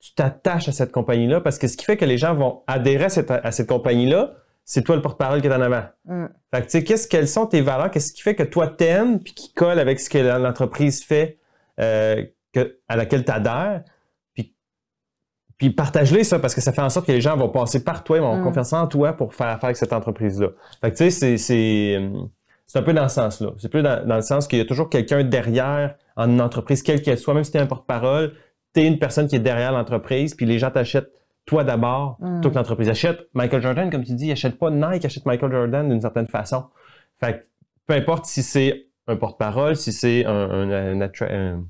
tu 0.10 0.16
t'attaches 0.16 0.68
à 0.70 0.72
cette 0.72 0.92
compagnie-là? 0.92 1.42
Parce 1.42 1.58
que 1.58 1.68
ce 1.68 1.78
qui 1.78 1.86
fait 1.86 1.98
que 1.98 2.06
les 2.06 2.18
gens 2.18 2.34
vont 2.34 2.64
adhérer 2.68 3.06
à 3.06 3.10
cette, 3.10 3.32
à 3.32 3.52
cette 3.52 3.68
compagnie-là, 3.68 4.34
c'est 4.66 4.84
toi 4.84 4.96
le 4.96 5.02
porte-parole 5.02 5.42
qui 5.42 5.48
est 5.48 5.54
en 5.54 5.62
avant. 5.62 5.84
Mm. 6.06 6.26
Fait 6.54 6.62
que, 6.62 6.66
tu 6.66 6.72
sais, 6.72 6.84
qu'est-ce, 6.84 7.08
quelles 7.08 7.28
sont 7.28 7.46
tes 7.46 7.62
valeurs? 7.62 7.90
Qu'est-ce 7.92 8.12
qui 8.14 8.22
fait 8.22 8.36
que 8.36 8.44
toi 8.44 8.68
t'aimes 8.68 9.20
puis 9.20 9.34
qui 9.34 9.54
colle 9.54 9.80
avec 9.80 10.00
ce 10.00 10.10
que 10.10 10.18
l'entreprise 10.18 11.04
fait, 11.04 11.40
euh, 11.80 12.24
que, 12.54 12.78
à 12.90 12.96
laquelle 12.98 13.24
tu 13.24 13.32
adhères? 13.32 13.84
Puis, 14.34 14.54
puis 15.58 15.70
partage-les 15.70 16.24
ça 16.24 16.40
parce 16.40 16.54
que 16.54 16.62
ça 16.62 16.74
fait 16.74 16.82
en 16.82 16.90
sorte 16.90 17.08
que 17.08 17.12
les 17.14 17.22
gens 17.22 17.38
vont 17.38 17.50
passer 17.50 17.84
par 17.84 18.04
toi, 18.04 18.18
ils 18.18 18.22
vont 18.22 18.38
Mm. 18.38 18.44
confiance 18.44 18.74
en 18.74 18.88
toi 18.88 19.14
pour 19.14 19.34
faire 19.34 19.48
affaire 19.48 19.66
avec 19.66 19.78
cette 19.78 19.94
entreprise-là. 19.94 20.50
Fait 20.82 20.92
que, 20.92 20.98
tu 20.98 21.04
sais, 21.06 21.10
c'est, 21.12 21.38
c'est, 21.38 21.96
euh, 21.98 22.10
c'est 22.66 22.80
un 22.80 22.84
peu 22.84 22.94
dans 22.94 23.08
ce 23.08 23.16
sens-là. 23.16 23.52
C'est 23.60 23.70
plus 23.70 23.82
dans, 23.84 24.06
dans 24.06 24.16
le 24.18 24.22
sens 24.22 24.48
qu'il 24.50 24.60
y 24.60 24.62
a 24.62 24.66
toujours 24.66 24.90
quelqu'un 24.90 25.24
derrière 25.24 25.96
en 26.18 26.30
une 26.30 26.42
entreprise, 26.42 26.84
quelle 26.84 27.02
qu'elle 27.02 27.18
soit, 27.18 27.34
même 27.34 27.46
si 27.46 27.52
tu 27.52 27.58
es 27.58 27.62
un 27.62 27.68
porte-parole, 27.68 28.34
tu 28.78 28.84
es 28.84 28.88
une 28.88 29.00
personne 29.00 29.28
qui 29.28 29.36
est 29.36 29.40
derrière 29.40 29.72
l'entreprise, 29.72 30.34
puis 30.36 30.46
les 30.46 30.60
gens 30.60 30.72
t'achètent 30.72 31.12
toi 31.46 31.64
d'abord, 31.64 32.18
Mm. 32.20 32.34
plutôt 32.36 32.50
que 32.52 32.56
l'entreprise 32.56 32.90
achète. 32.90 33.20
Michael 33.34 33.62
Jordan, 33.62 33.90
comme 33.90 34.04
tu 34.04 34.14
dis, 34.14 34.32
achète 34.32 34.58
pas 34.60 34.70
Nike, 34.70 35.06
achète 35.06 35.26
Michael 35.26 35.52
Jordan 35.52 35.90
d'une 35.90 36.02
certaine 36.02 36.28
façon. 36.28 36.66
Fait 37.20 37.40
que 37.40 37.46
peu 37.88 37.94
importe 37.94 38.26
si 38.26 38.44
c'est 38.44 38.88
un 39.08 39.16
porte-parole, 39.16 39.76
si 39.78 39.94
c'est 39.94 40.26
un, 40.26 40.32
un, 40.34 40.70
un 40.72 41.00
attra- 41.02 41.32
un- 41.32 41.64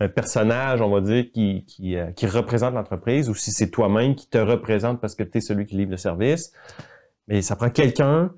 un 0.00 0.08
personnage, 0.08 0.80
on 0.80 0.88
va 0.90 1.00
dire, 1.00 1.24
qui, 1.32 1.64
qui, 1.66 1.96
euh, 1.96 2.12
qui 2.12 2.26
représente 2.26 2.72
l'entreprise, 2.74 3.28
ou 3.28 3.34
si 3.34 3.50
c'est 3.50 3.68
toi-même 3.70 4.14
qui 4.14 4.28
te 4.28 4.38
représente 4.38 5.00
parce 5.00 5.14
que 5.14 5.24
tu 5.24 5.38
es 5.38 5.40
celui 5.40 5.66
qui 5.66 5.76
livre 5.76 5.90
le 5.90 5.96
service. 5.96 6.52
Mais 7.26 7.42
ça 7.42 7.56
prend 7.56 7.68
quelqu'un 7.68 8.30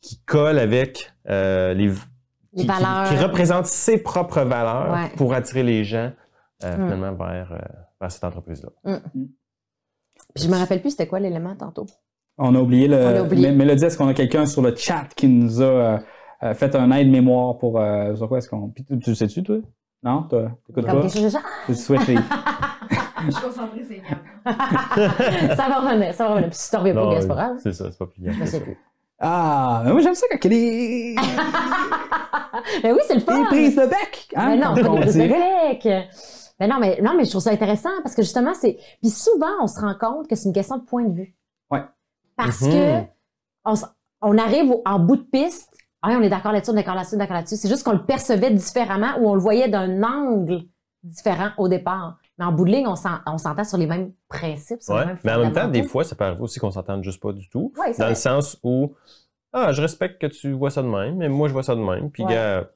qui 0.00 0.18
colle 0.26 0.58
avec 0.58 1.12
euh, 1.28 1.74
les, 1.74 1.88
Les 1.88 1.92
qui, 1.94 2.62
qui- 2.62 2.66
valeurs. 2.66 3.08
qui 3.08 3.16
représente 3.16 3.66
ses 3.66 3.98
propres 4.02 4.40
valeurs 4.42 4.92
Ouais. 4.92 5.10
pour 5.16 5.32
attirer 5.34 5.62
les 5.62 5.84
gens 5.84 6.10
euh, 6.64 6.76
Mm. 6.76 6.84
finalement 6.92 7.12
vers, 7.14 7.52
euh, 7.52 7.58
vers 8.00 8.10
cette 8.10 8.24
entreprise-là. 8.24 8.70
Puis 10.34 10.44
je 10.44 10.48
me 10.48 10.56
rappelle 10.56 10.80
plus 10.80 10.90
c'était 10.90 11.06
quoi 11.06 11.20
l'élément 11.20 11.54
tantôt. 11.56 11.86
On 12.38 12.54
a 12.54 12.58
oublié 12.58 12.88
le. 12.88 12.96
On 12.96 13.10
l'a 13.12 13.22
oublié. 13.22 13.50
Mé- 13.50 13.54
Mélodie, 13.56 13.84
est-ce 13.84 13.96
qu'on 13.98 14.08
a 14.08 14.14
quelqu'un 14.14 14.46
sur 14.46 14.62
le 14.62 14.74
chat 14.74 15.04
qui 15.16 15.28
nous 15.28 15.60
a 15.62 15.64
euh, 15.64 15.98
euh, 16.42 16.54
fait 16.54 16.74
un 16.74 16.90
aide-mémoire 16.90 17.58
pour. 17.58 17.78
Euh, 17.80 18.14
sur 18.16 18.28
quoi 18.28 18.38
est-ce 18.38 18.48
qu'on. 18.48 18.68
Puis 18.70 18.84
tu, 18.84 19.10
le 19.10 19.14
sais-tu, 19.14 19.42
toi? 19.42 19.56
Non? 20.02 20.24
T'écoutes 20.66 20.86
pas? 20.86 21.00
Tu 21.66 21.74
souhaites 21.74 22.06
les. 22.08 22.16
Je 23.26 23.30
suis 23.30 23.42
concentrée, 23.42 23.82
c'est 23.88 23.94
bien. 24.00 24.18
ça 25.56 25.68
va 25.68 25.80
revenir, 25.80 26.12
ça 26.12 26.24
va 26.24 26.30
revenir. 26.32 26.50
Puis 26.50 26.58
si 26.58 26.70
tu 26.70 26.76
reviens 26.76 26.94
pas, 26.94 27.20
c'est 27.22 27.28
pas 27.28 27.34
grave. 27.34 27.56
c'est 27.62 27.72
ça, 27.72 27.90
c'est 27.90 27.98
pas 27.98 28.06
plus 28.06 28.22
grave 28.22 28.36
Je 28.40 28.44
sais 28.44 28.60
plus. 28.60 28.76
Ah, 29.18 29.82
mais 29.86 29.92
moi 29.92 30.00
j'aime 30.02 30.14
ça 30.14 30.26
quand 30.30 30.38
il 30.44 31.16
a 31.18 31.22
Mais 32.82 32.92
oui, 32.92 32.98
c'est 33.06 33.14
le 33.14 33.20
fun. 33.20 33.38
des 33.38 33.44
prises 33.46 33.76
de 33.76 33.86
bec. 33.86 34.28
Hein, 34.36 34.48
Mais 34.48 34.56
non, 34.58 34.74
pas 34.74 34.82
des 34.82 35.00
prises 35.00 35.16
de 35.16 35.22
bec. 35.28 35.88
Mais 36.60 36.68
non, 36.68 36.78
mais 36.78 37.00
non, 37.02 37.14
mais 37.16 37.24
je 37.24 37.30
trouve 37.30 37.42
ça 37.42 37.50
intéressant 37.50 37.90
parce 38.02 38.14
que 38.14 38.22
justement, 38.22 38.54
c'est. 38.54 38.78
Puis 39.02 39.10
souvent, 39.10 39.50
on 39.60 39.66
se 39.66 39.80
rend 39.80 39.94
compte 39.98 40.28
que 40.28 40.36
c'est 40.36 40.48
une 40.48 40.54
question 40.54 40.76
de 40.78 40.84
point 40.84 41.04
de 41.04 41.12
vue. 41.12 41.34
Ouais. 41.70 41.82
Parce 42.36 42.60
Mhm. 42.62 42.70
que 42.70 43.00
on, 43.64 43.74
on 44.22 44.38
arrive 44.38 44.70
au- 44.70 44.82
en 44.86 44.98
bout 44.98 45.16
de 45.16 45.22
piste. 45.22 45.76
Ah, 46.02 46.08
oui, 46.10 46.16
on 46.18 46.22
est 46.22 46.28
d'accord 46.28 46.52
là-dessus, 46.52 46.70
on 46.70 46.74
est 46.74 46.76
d'accord 46.82 46.94
là-dessus, 46.94 47.16
d'accord 47.16 47.36
là-dessus. 47.36 47.56
C'est 47.56 47.68
juste 47.68 47.82
qu'on 47.82 47.92
le 47.92 48.04
percevait 48.04 48.50
différemment 48.50 49.16
ou 49.18 49.28
on 49.28 49.34
le 49.34 49.40
voyait 49.40 49.68
d'un 49.68 50.02
angle 50.02 50.62
différent 51.02 51.50
au 51.58 51.66
départ. 51.68 52.18
Mais 52.38 52.44
en 52.44 52.52
bout 52.52 52.64
de 52.66 52.70
ligne, 52.70 52.86
on 52.86 52.96
s'en- 52.96 53.18
on 53.26 53.38
s'entend 53.38 53.64
sur 53.64 53.78
les 53.78 53.86
mêmes 53.86 54.12
principes. 54.28 54.82
Sur 54.82 54.94
les 54.94 55.00
Ouais, 55.00 55.06
mêmes 55.06 55.18
mais 55.24 55.32
en 55.32 55.38
même 55.40 55.52
temps, 55.52 55.68
des 55.68 55.82
fois, 55.84 56.04
ça 56.04 56.14
peut 56.14 56.24
arriver 56.24 56.42
aussi 56.42 56.58
qu'on 56.60 56.70
s'entende 56.70 57.02
juste 57.04 57.20
pas 57.22 57.32
du 57.32 57.48
tout. 57.48 57.72
Ouais, 57.78 57.92
c'est 57.92 57.98
Dans 57.98 58.04
vrai. 58.04 58.08
le 58.10 58.14
sens 58.16 58.58
où, 58.62 58.92
ah, 59.52 59.72
je 59.72 59.80
respecte 59.80 60.20
que 60.20 60.26
tu 60.26 60.52
vois 60.52 60.70
ça 60.70 60.82
de 60.82 60.88
même, 60.88 61.16
mais 61.16 61.28
moi, 61.28 61.48
je 61.48 61.52
vois 61.52 61.62
ça 61.62 61.74
de 61.74 61.80
même. 61.80 62.10
Puis, 62.10 62.24
Ouais. 62.24 62.32
gars, 62.34 62.68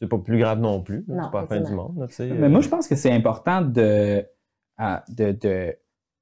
c'est 0.00 0.08
pas 0.08 0.18
plus 0.18 0.38
grave 0.38 0.60
non 0.60 0.80
plus. 0.82 1.04
C'est 1.08 1.30
pas 1.32 1.40
la 1.42 1.46
fin 1.46 1.56
du 1.60 1.72
monde. 1.76 1.94
Mais 2.34 2.46
euh, 2.46 2.48
moi, 2.48 2.60
je 2.60 2.68
pense 2.68 2.86
que 2.88 2.94
c'est 2.96 3.12
important 3.12 3.62
de, 3.62 4.24
de, 5.08 5.32
de- 5.32 5.76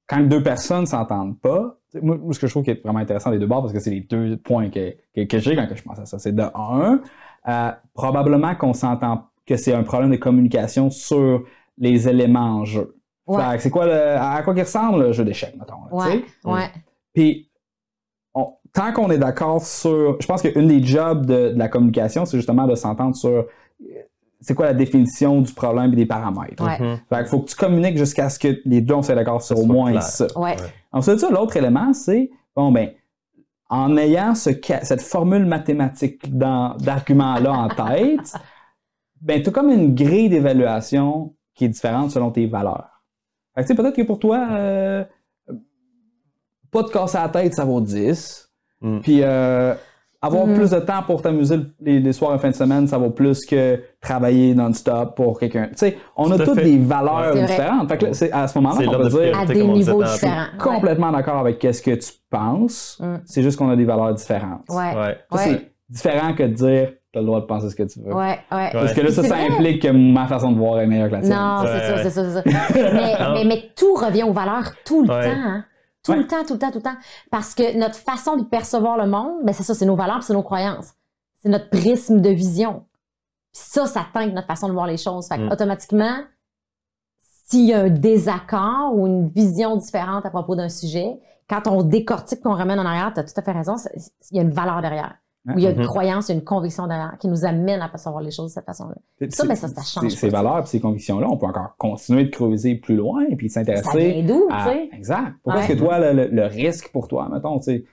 quand 0.07 0.21
deux 0.21 0.41
personnes 0.43 0.85
s'entendent 0.85 1.39
pas. 1.39 1.77
Moi, 2.01 2.17
moi, 2.17 2.33
ce 2.33 2.39
que 2.39 2.47
je 2.47 2.51
trouve 2.53 2.63
qui 2.63 2.71
est 2.71 2.81
vraiment 2.83 2.99
intéressant 2.99 3.31
des 3.31 3.39
deux 3.39 3.47
bords, 3.47 3.61
parce 3.61 3.73
que 3.73 3.79
c'est 3.79 3.91
les 3.91 4.01
deux 4.01 4.37
points 4.37 4.69
que, 4.69 4.95
que, 5.15 5.21
que 5.25 5.39
j'ai 5.39 5.55
quand 5.55 5.67
je 5.73 5.83
pense 5.83 5.99
à 5.99 6.05
ça, 6.05 6.19
c'est 6.19 6.33
de 6.35 6.43
un, 6.55 7.01
euh, 7.47 7.71
probablement 7.93 8.55
qu'on 8.55 8.73
s'entend 8.73 9.27
que 9.45 9.55
c'est 9.57 9.73
un 9.73 9.83
problème 9.83 10.11
de 10.11 10.17
communication 10.17 10.89
sur 10.89 11.43
les 11.77 12.07
éléments 12.09 12.59
en 12.59 12.65
jeu. 12.65 12.95
Ouais. 13.25 13.59
C'est 13.59 13.69
quoi 13.69 13.85
le, 13.85 13.93
à 14.17 14.41
quoi 14.43 14.53
il 14.55 14.61
ressemble 14.61 15.01
le 15.03 15.11
jeu 15.13 15.23
d'échecs, 15.25 15.55
mettons. 15.59 15.85
là? 15.89 15.95
Ouais, 15.95 16.25
ouais. 16.45 16.67
Puis, 17.13 17.49
on- 18.33 18.53
tant 18.73 18.91
qu'on 18.93 19.09
est 19.11 19.17
d'accord 19.17 19.61
sur. 19.65 20.17
Je 20.21 20.27
pense 20.27 20.41
qu'une 20.41 20.67
des 20.67 20.83
jobs 20.83 21.25
de, 21.25 21.49
de 21.49 21.57
la 21.59 21.67
communication, 21.69 22.25
c'est 22.25 22.37
justement 22.37 22.67
de 22.67 22.75
s'entendre 22.75 23.15
sur 23.15 23.29
euh, 23.29 23.43
c'est 24.39 24.53
quoi 24.53 24.67
la 24.67 24.73
définition 24.73 25.41
du 25.41 25.53
problème 25.53 25.93
et 25.93 25.95
des 25.95 26.05
paramètres? 26.05 26.63
Ouais. 26.63 26.79
mhm. 26.79 26.99
Fait 27.09 27.17
qu'il 27.17 27.27
faut 27.27 27.39
que 27.39 27.49
tu 27.49 27.55
communiques 27.55 27.97
jusqu'à 27.97 28.29
ce 28.29 28.39
que 28.39 28.59
les 28.65 28.81
deux 28.81 28.93
on 28.93 29.01
soit 29.01 29.15
d'accord 29.15 29.41
sur 29.41 29.59
au 29.59 29.65
moins 29.65 29.91
clair. 29.91 30.03
ça. 30.03 30.27
Ouais. 30.35 30.55
Ensuite, 30.91 31.19
ça, 31.19 31.29
l'autre 31.29 31.57
élément, 31.57 31.93
c'est 31.93 32.29
bon 32.55 32.71
ben 32.71 32.91
en 33.69 33.97
ayant 33.97 34.33
ce, 34.33 34.51
cette 34.83 35.01
formule 35.01 35.45
mathématique 35.45 36.35
d'argument-là 36.37 37.51
en 37.51 37.67
tête, 37.87 38.33
ben 39.19 39.41
tu 39.41 39.49
as 39.49 39.51
comme 39.51 39.69
une 39.69 39.93
grille 39.93 40.29
d'évaluation 40.29 41.33
qui 41.53 41.65
est 41.65 41.69
différente 41.69 42.11
selon 42.11 42.31
tes 42.31 42.45
valeurs. 42.45 43.03
Fait 43.55 43.63
que, 43.63 43.67
tu 43.67 43.75
sais, 43.75 43.81
peut-être 43.81 43.95
que 43.95 44.03
pour 44.03 44.19
toi, 44.19 44.47
euh, 44.51 45.03
pas 46.71 46.83
de 46.83 46.89
casser 46.89 47.17
la 47.17 47.29
tête, 47.29 47.55
ça 47.55 47.65
vaut 47.65 47.81
10. 47.81 48.49
Mm. 48.81 48.99
Puis 48.99 49.23
euh, 49.23 49.73
avoir 50.21 50.47
Mm. 50.47 50.53
plus 50.55 50.71
de 50.71 50.79
temps 50.79 51.03
pour 51.05 51.21
t'amuser 51.21 51.57
les, 51.79 51.99
les 51.99 52.13
soirs 52.13 52.33
et 52.35 52.39
fin 52.39 52.49
de 52.49 52.55
semaine, 52.55 52.87
ça 52.87 52.97
vaut 52.97 53.11
plus 53.11 53.45
que 53.45 53.79
travailler 54.01 54.55
non-stop 54.55 55.15
pour 55.15 55.39
quelqu'un. 55.39 55.67
Tu 55.69 55.77
sais, 55.77 55.97
on 56.15 56.31
a 56.31 56.37
toutes 56.39 56.55
fait. 56.55 56.63
des 56.63 56.77
valeurs 56.79 57.33
différentes. 57.35 57.87
Fait 57.89 57.97
que 57.97 58.05
là, 58.07 58.13
c'est 58.13 58.31
à 58.31 58.47
ce 58.47 58.57
moment-là 58.59 58.85
l'ordre 58.85 59.09
peut 59.09 59.23
dire 59.23 59.39
À 59.39 59.45
des 59.45 59.61
on 59.61 59.73
niveaux 59.73 60.03
différents. 60.03 60.35
Ouais. 60.35 60.57
complètement 60.59 61.11
d'accord 61.11 61.37
avec 61.37 61.59
qu'est-ce 61.59 61.81
que 61.81 61.91
tu 61.91 62.11
penses. 62.29 62.97
Mm. 62.99 63.15
C'est 63.25 63.43
juste 63.43 63.57
qu'on 63.59 63.69
a 63.69 63.75
des 63.75 63.85
valeurs 63.85 64.13
différentes. 64.13 64.63
Ouais. 64.69 64.93
Ouais. 64.95 65.17
C'est 65.37 65.71
différent 65.89 66.33
que 66.33 66.43
de 66.43 66.47
dire 66.53 66.89
t'as 67.13 67.21
le 67.21 67.25
droit 67.25 67.39
de 67.39 67.45
penser 67.45 67.69
ce 67.69 67.75
que 67.75 67.83
tu 67.83 67.99
veux. 68.01 68.13
Ouais, 68.13 68.37
ouais. 68.51 68.69
Parce 68.73 68.93
que 68.93 69.01
là, 69.01 69.11
ça, 69.11 69.21
C'est 69.23 69.29
ça 69.29 69.35
vrai. 69.35 69.47
implique 69.49 69.81
que 69.81 69.87
ma 69.87 70.27
façon 70.27 70.51
de 70.51 70.57
voir 70.57 70.79
est 70.81 70.87
meilleure 70.87 71.07
que 71.09 71.13
la 71.15 71.21
tienne. 71.21 71.33
Non, 71.37 71.61
Ouais, 71.61 71.67
c'est 71.67 71.87
ça, 71.87 71.95
ouais. 71.95 72.03
c'est 72.03 72.09
ça, 72.09 72.23
c'est 72.43 72.49
ça. 72.51 72.91
mais, 72.93 73.13
mais, 73.33 73.45
mais 73.45 73.63
tout 73.75 73.95
revient 73.95 74.23
aux 74.23 74.33
valeurs 74.33 74.71
tout 74.85 75.03
le 75.05 75.09
Ouais. 75.13 75.23
temps. 75.23 75.31
Hein? 75.37 75.63
Tout 76.07 76.13
Ouais. 76.13 76.17
le 76.19 76.27
temps, 76.27 76.43
tout 76.45 76.53
le 76.53 76.59
temps, 76.59 76.71
tout 76.71 76.77
le 76.79 76.83
temps. 76.83 76.95
Parce 77.31 77.53
que 77.53 77.77
notre 77.77 77.95
façon 77.97 78.35
de 78.37 78.43
percevoir 78.43 78.97
le 78.97 79.05
monde, 79.07 79.43
ben 79.43 79.53
c'est 79.53 79.63
ça, 79.63 79.75
c'est 79.75 79.85
nos 79.85 79.95
valeurs, 79.95 80.23
c'est 80.23 80.33
nos 80.33 80.41
croyances. 80.43 80.93
C'est 81.41 81.49
notre 81.49 81.69
prisme 81.69 82.19
de 82.21 82.29
vision. 82.29 82.85
Puis 83.53 83.61
ça, 83.63 83.85
ça 83.85 84.05
teinte 84.13 84.33
notre 84.33 84.47
façon 84.47 84.67
de 84.67 84.73
voir 84.73 84.87
les 84.87 84.97
choses. 84.97 85.27
Fait 85.27 85.37
Mm. 85.37 85.51
automatiquement, 85.51 86.17
s'il 87.49 87.65
y 87.65 87.73
a 87.73 87.81
un 87.81 87.89
désaccord 87.89 88.93
ou 88.95 89.07
une 89.07 89.27
vision 89.27 89.75
différente 89.77 90.25
à 90.25 90.29
propos 90.29 90.55
d'un 90.55 90.69
sujet, 90.69 91.19
quand 91.49 91.67
on 91.67 91.83
décortique 91.83 92.41
qu'on 92.41 92.55
ramène 92.55 92.79
en 92.79 92.85
arrière, 92.85 93.11
tu 93.13 93.19
as 93.19 93.23
tout 93.23 93.33
à 93.37 93.41
fait 93.41 93.51
raison, 93.53 93.75
il 94.31 94.37
y 94.37 94.39
a 94.39 94.43
une 94.43 94.51
valeur 94.51 94.81
derrière. 94.81 95.15
Hein? 95.47 95.53
Ou 95.55 95.59
il 95.59 95.63
y 95.63 95.67
a 95.67 95.71
une 95.71 95.79
Mhm. 95.79 95.85
croyance, 95.85 96.29
une 96.29 96.43
conviction 96.43 96.87
derrière 96.87 97.15
qui 97.19 97.27
nous 97.27 97.45
amène 97.45 97.81
à 97.81 97.87
percevoir 97.89 98.21
les 98.21 98.31
choses 98.31 98.47
de 98.47 98.51
cette 98.51 98.65
façon-là. 98.65 98.95
Ça, 99.21 99.27
c'est- 99.29 99.47
ben, 99.47 99.55
ça, 99.55 99.67
ça 99.69 99.81
change 99.81 100.09
Ces, 100.11 100.29
valeurs 100.29 100.59
et 100.59 100.65
ces 100.65 100.79
convictions-là, 100.79 101.27
on 101.29 101.37
peut 101.37 101.45
encore 101.45 101.75
continuer 101.77 102.25
de 102.25 102.29
creuser 102.29 102.75
plus 102.75 102.95
loin 102.95 103.23
et 103.29 103.35
puis 103.35 103.49
Ça 103.49 103.61
s'intéresser 103.61 104.11
vient 104.21 104.23
d'où, 104.35 104.47
tu 104.49 104.53
à... 104.53 104.65
sais? 104.65 104.89
Exact. 104.93 105.33
Pourquoi 105.43 105.61
Ouais. 105.61 105.65
est-ce 105.67 105.73
que 105.73 105.79
toi, 105.79 105.99
le, 105.99 106.13
le- 106.13 106.27
le 106.35 106.45
risque 106.45 106.91
pour 106.91 107.07
toi, 107.07 107.29
mettons, 107.33 107.59
tu 107.59 107.85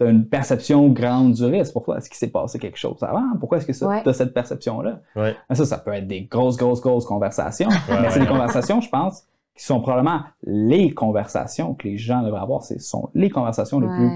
as 0.00 0.04
une 0.04 0.26
perception 0.26 0.88
grande 0.88 1.32
du 1.34 1.44
risque. 1.44 1.72
Pourquoi 1.72 1.98
est-ce 1.98 2.08
qu'il 2.10 2.18
s'est 2.18 2.30
passé 2.32 2.58
quelque 2.58 2.76
chose 2.78 2.98
avant? 3.02 3.22
Pourquoi 3.38 3.58
est-ce 3.58 3.66
que 3.66 3.72
ça, 3.72 3.86
Ouais. 3.88 4.02
tu 4.02 4.08
as 4.08 4.12
cette 4.12 4.34
perception-là? 4.34 5.00
Ouais. 5.16 5.36
Mais 5.48 5.54
ça, 5.56 5.64
ça 5.64 5.78
peut 5.78 5.92
être 5.92 6.08
des 6.08 6.22
grosses, 6.24 6.56
grosses, 6.56 6.80
grosses 6.80 7.06
conversations. 7.06 7.68
Ouais, 7.68 7.74
mais 8.02 8.10
c'est 8.10 8.18
ouais. 8.18 8.26
des 8.26 8.30
conversations, 8.32 8.80
je 8.80 8.88
pense, 8.90 9.24
qui 9.54 9.64
sont 9.64 9.80
probablement 9.80 10.22
les 10.44 10.92
conversations 10.92 11.74
que 11.74 11.86
les 11.86 11.96
gens 11.96 12.22
devraient 12.22 12.40
avoir. 12.40 12.64
Ce 12.64 12.78
sont 12.80 13.10
les 13.14 13.30
conversations 13.30 13.78
les 13.80 13.86
plus. 13.86 14.10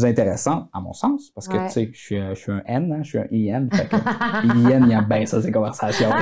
Plus 0.00 0.68
à 0.72 0.80
mon 0.80 0.92
sens. 0.92 1.30
Parce 1.34 1.48
que, 1.48 1.56
Ouais. 1.56 1.66
tu 1.66 1.72
sais, 1.72 1.90
je 1.92 1.98
suis, 1.98 2.16
un- 2.18 2.34
je 2.34 2.40
suis 2.40 2.52
un 2.52 2.62
N, 2.66 2.92
hein, 2.92 2.98
je 3.02 3.08
suis 3.08 3.18
un 3.18 3.26
IN. 3.32 3.68
Fait 3.72 3.88
que 3.88 3.96
IN, 4.46 4.86
il 4.86 4.92
aime 4.92 5.06
bien 5.08 5.26
ça, 5.26 5.40
ces 5.42 5.50
conversations. 5.52 6.10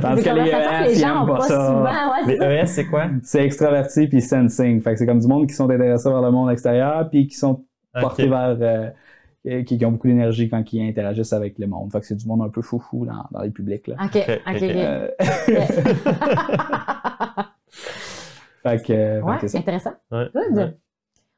Tandis 0.00 0.22
que 0.22 0.30
les 0.30 0.50
que 0.50 0.50
ES, 0.50 0.88
les 0.88 0.98
ils 1.00 1.04
pas 1.04 1.26
pas 1.26 1.40
ça. 1.40 1.66
souvent. 1.68 1.84
Ouais, 1.84 2.22
c'est 2.26 2.38
Les. 2.38 2.46
ES, 2.62 2.66
c'est 2.66 2.86
quoi? 2.86 3.06
C'est 3.22 3.44
extraverti 3.44 4.06
puis 4.08 4.20
sensing. 4.20 4.80
Fait 4.82 4.92
que 4.92 4.98
c'est 4.98 5.06
comme 5.06 5.20
du 5.20 5.26
monde 5.26 5.46
qui 5.48 5.54
sont 5.54 5.68
intéressés 5.70 6.08
vers 6.08 6.22
le 6.22 6.30
monde 6.30 6.50
extérieur 6.50 7.08
puis 7.10 7.26
qui 7.26 7.36
sont 7.36 7.64
portés 8.00 8.28
vers 8.28 8.56
euh, 8.60 8.90
euh, 9.46 9.62
qui, 9.62 9.84
ont 9.84 9.92
beaucoup 9.92 10.08
d'énergie 10.08 10.48
quand 10.48 10.62
ils 10.72 10.88
interagissent 10.88 11.32
avec 11.32 11.58
le 11.58 11.66
monde. 11.66 11.90
Fait 11.92 12.00
que 12.00 12.06
c'est 12.06 12.16
du 12.16 12.26
monde 12.26 12.42
un 12.42 12.48
peu 12.48 12.62
foufou 12.62 13.06
dans, 13.06 13.24
dans 13.30 13.42
les 13.42 13.50
publics 13.50 13.86
là. 13.88 13.96
OK, 14.04 14.16
OK, 14.16 14.40
ok. 14.46 14.56
OK. 14.56 14.62
Euh, 18.66 18.70
fait 18.70 18.78
que, 18.80 18.86
fait 18.86 19.20
Ouais, 19.20 19.36
que 19.40 19.46
ça. 19.48 19.58
intéressant. 19.58 19.92
Ouais. 20.10 20.24
Good. 20.34 20.56
Ouais. 20.56 20.74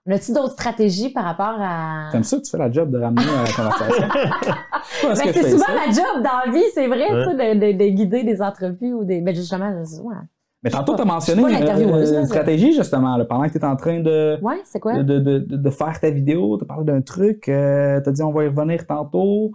On 0.08 0.12
a-tu 0.12 0.32
d'autres 0.32 0.52
stratégies 0.52 1.10
par 1.10 1.24
rapport 1.24 1.56
à. 1.60 2.10
Comme 2.12 2.22
ça, 2.22 2.40
tu 2.40 2.48
fais 2.50 2.58
la 2.58 2.70
job 2.70 2.90
de 2.90 2.98
ramener 2.98 3.22
à 3.22 3.42
la 3.42 3.52
conversation. 3.52 4.08
Ben, 5.02 5.14
c'est 5.16 5.50
souvent 5.50 5.64
ça? 5.66 5.74
ma 5.74 5.86
job 5.92 6.22
dans 6.22 6.46
la 6.46 6.52
vie, 6.52 6.64
c'est 6.72 6.86
vrai, 6.86 7.12
Ouais. 7.12 7.24
tu 7.24 7.36
sais, 7.36 7.54
de, 7.56 7.72
de- 7.72 7.78
de 7.78 7.88
guider 7.90 8.22
des 8.22 8.40
entrevues 8.40 8.92
ou 8.94 9.04
des. 9.04 9.20
Ben 9.20 9.34
justement, 9.34 9.72
je- 9.84 10.00
ouais. 10.00 10.14
Mais 10.62 10.70
tantôt, 10.70 10.94
tu 10.94 11.02
as 11.02 11.04
mentionné 11.04 11.42
euh, 11.44 12.20
une 12.20 12.26
stratégie, 12.26 12.72
justement, 12.72 13.16
là, 13.16 13.24
pendant 13.24 13.46
que 13.48 13.52
tu 13.52 13.58
es 13.58 13.64
en 13.64 13.74
train 13.76 14.00
de, 14.00 14.38
Ouais, 14.42 14.60
c'est 14.64 14.78
quoi? 14.80 14.94
de, 15.02 15.02
de, 15.18 15.38
de, 15.40 15.56
de 15.56 15.70
faire 15.70 15.98
ta 16.00 16.10
vidéo, 16.10 16.56
tu 16.56 16.64
as 16.64 16.66
parlé 16.66 16.84
d'un 16.84 17.02
truc, 17.02 17.48
euh, 17.48 18.00
tu 18.00 18.08
as 18.08 18.12
dit 18.12 18.22
on 18.22 18.32
va 18.32 18.44
y 18.44 18.48
revenir 18.48 18.86
tantôt. 18.86 19.50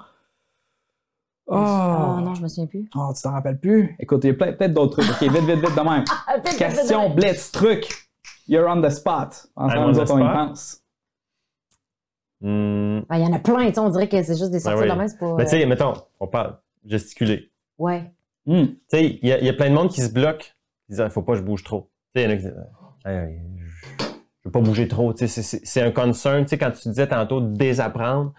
Oh 1.48 1.54
Ah, 1.56 2.20
non, 2.24 2.34
je 2.36 2.42
me 2.44 2.48
souviens 2.50 2.68
plus. 2.68 2.86
Ah, 2.96 3.10
tu 3.16 3.22
t'en 3.22 3.32
rappelles 3.32 3.60
plus? 3.60 3.96
Écoute, 4.00 4.24
il 4.24 4.28
y 4.28 4.30
a 4.32 4.34
peut- 4.34 4.56
peut-être 4.56 4.74
d'autres 4.74 5.02
trucs. 5.02 5.10
OK, 5.10 5.22
vite, 5.34 5.44
vite, 5.46 5.66
vite, 5.66 5.76
de 5.78 5.82
même. 5.90 6.04
Question, 6.58 7.10
blitz, 7.10 7.52
truc. 7.52 8.11
You're 8.52 8.68
on 8.70 8.82
the 8.82 8.90
spot. 8.90 9.48
En 9.56 9.70
I'm 9.70 9.74
temps, 9.74 9.86
on 9.86 10.04
y 10.04 10.06
spot? 10.06 10.20
pense. 10.34 10.82
Hmm. 12.42 13.00
Ben, 13.10 13.18
Il 13.18 13.22
y 13.22 13.26
en 13.26 13.34
a 13.34 13.40
plein, 13.40 13.68
tu 13.68 13.74
sais, 13.76 13.80
on 13.80 13.90
dirait 13.90 14.10
que 14.10 14.22
c'est 14.24 14.36
juste 14.38 14.52
des 14.52 14.60
sorties 14.60 14.88
Ben 14.88 14.98
oui. 15.00 15.06
de 15.14 15.18
pas. 15.20 15.36
Mais 15.38 15.46
tu 15.46 15.56
euh, 15.56 15.60
sais, 15.60 15.66
mettons, 15.66 15.94
on 16.20 16.28
parle 16.28 16.58
gesticuler. 16.86 17.52
Ouais. 17.78 18.12
Hmm. 18.46 18.66
Tu 18.66 18.78
sais, 18.90 19.06
il 19.22 19.28
y, 19.30 19.32
a- 19.32 19.40
il 19.40 19.46
y 19.46 19.50
a 19.50 19.54
plein 19.54 19.70
de 19.70 19.76
monde 19.76 19.90
qui 19.90 20.02
se 20.02 20.12
bloque. 20.12 20.56
Ils 20.90 20.96
disent, 20.96 21.04
il 21.06 21.12
faut 21.12 21.22
pas 21.22 21.34
que 21.34 21.40
je 21.40 21.44
bouge 21.44 21.64
trop. 21.64 21.90
Tu 22.14 22.22
sais, 22.22 22.28
il 22.28 22.30
y 22.30 22.34
en 22.34 22.36
a 22.36 22.38
qui 22.38 22.44
disent, 22.44 22.66
Hey, 23.06 23.16
hey, 23.16 23.40
je 24.00 24.06
veux 24.46 24.52
pas 24.52 24.60
bouger 24.60 24.88
trop. 24.88 25.14
Tu 25.14 25.28
sais, 25.28 25.42
c'est- 25.44 25.82
un 25.82 25.92
concern. 25.92 26.44
Tu 26.44 26.50
sais, 26.50 26.58
quand 26.58 26.72
tu 26.72 26.90
disais 26.90 27.08
tantôt 27.08 27.40
désapprendre, 27.42 28.34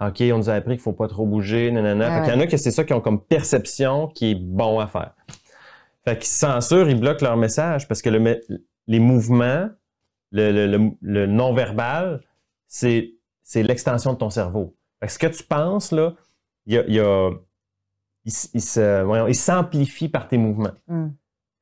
OK, 0.00 0.22
on 0.32 0.36
nous 0.38 0.50
a 0.50 0.54
appris 0.54 0.74
qu'il 0.74 0.82
faut 0.82 0.92
pas 0.92 1.08
trop 1.08 1.24
bouger, 1.26 1.70
nanana. 1.72 2.08
Ah 2.08 2.18
fait 2.18 2.24
qu'il 2.26 2.34
y 2.34 2.36
en 2.36 2.40
a 2.40 2.46
que 2.46 2.56
c'est 2.58 2.70
ça 2.70 2.84
qui 2.84 2.92
ont 2.92 3.00
comme 3.00 3.20
perception 3.22 4.08
qui 4.08 4.32
est 4.32 4.34
bon 4.34 4.78
à 4.78 4.86
faire. 4.86 5.12
Fait 6.04 6.16
qu'ils 6.18 6.26
censurent, 6.28 6.88
ils 6.88 7.00
bloquent 7.00 7.24
leur 7.24 7.36
message 7.38 7.88
parce 7.88 8.00
que 8.02 8.10
le, 8.10 8.40
les 8.86 8.98
mouvements, 9.00 9.68
le, 10.32 10.52
le- 10.52 10.66
le- 10.66 10.90
le 11.00 11.26
non-verbal, 11.26 12.22
c'est 12.68 13.12
c'est 13.42 13.62
l'extension 13.62 14.12
de 14.12 14.18
ton 14.18 14.30
cerveau. 14.30 14.76
Fait 15.00 15.06
que 15.06 15.12
ce 15.12 15.18
que 15.18 15.26
tu 15.28 15.44
penses, 15.44 15.92
là, 15.92 16.14
il 16.66 16.74
y 16.74 16.78
a, 16.78 16.84
il 16.88 16.94
y 16.94 17.00
a- 17.00 17.30
il 18.24 18.28
s- 18.32 18.50
il 18.54 18.60
se- 18.60 19.02
voyons, 19.02 19.28
il 19.28 19.34
s'amplifie 19.36 20.08
par 20.08 20.26
tes 20.28 20.36
mouvements. 20.38 20.74
Hmm. 20.88 21.10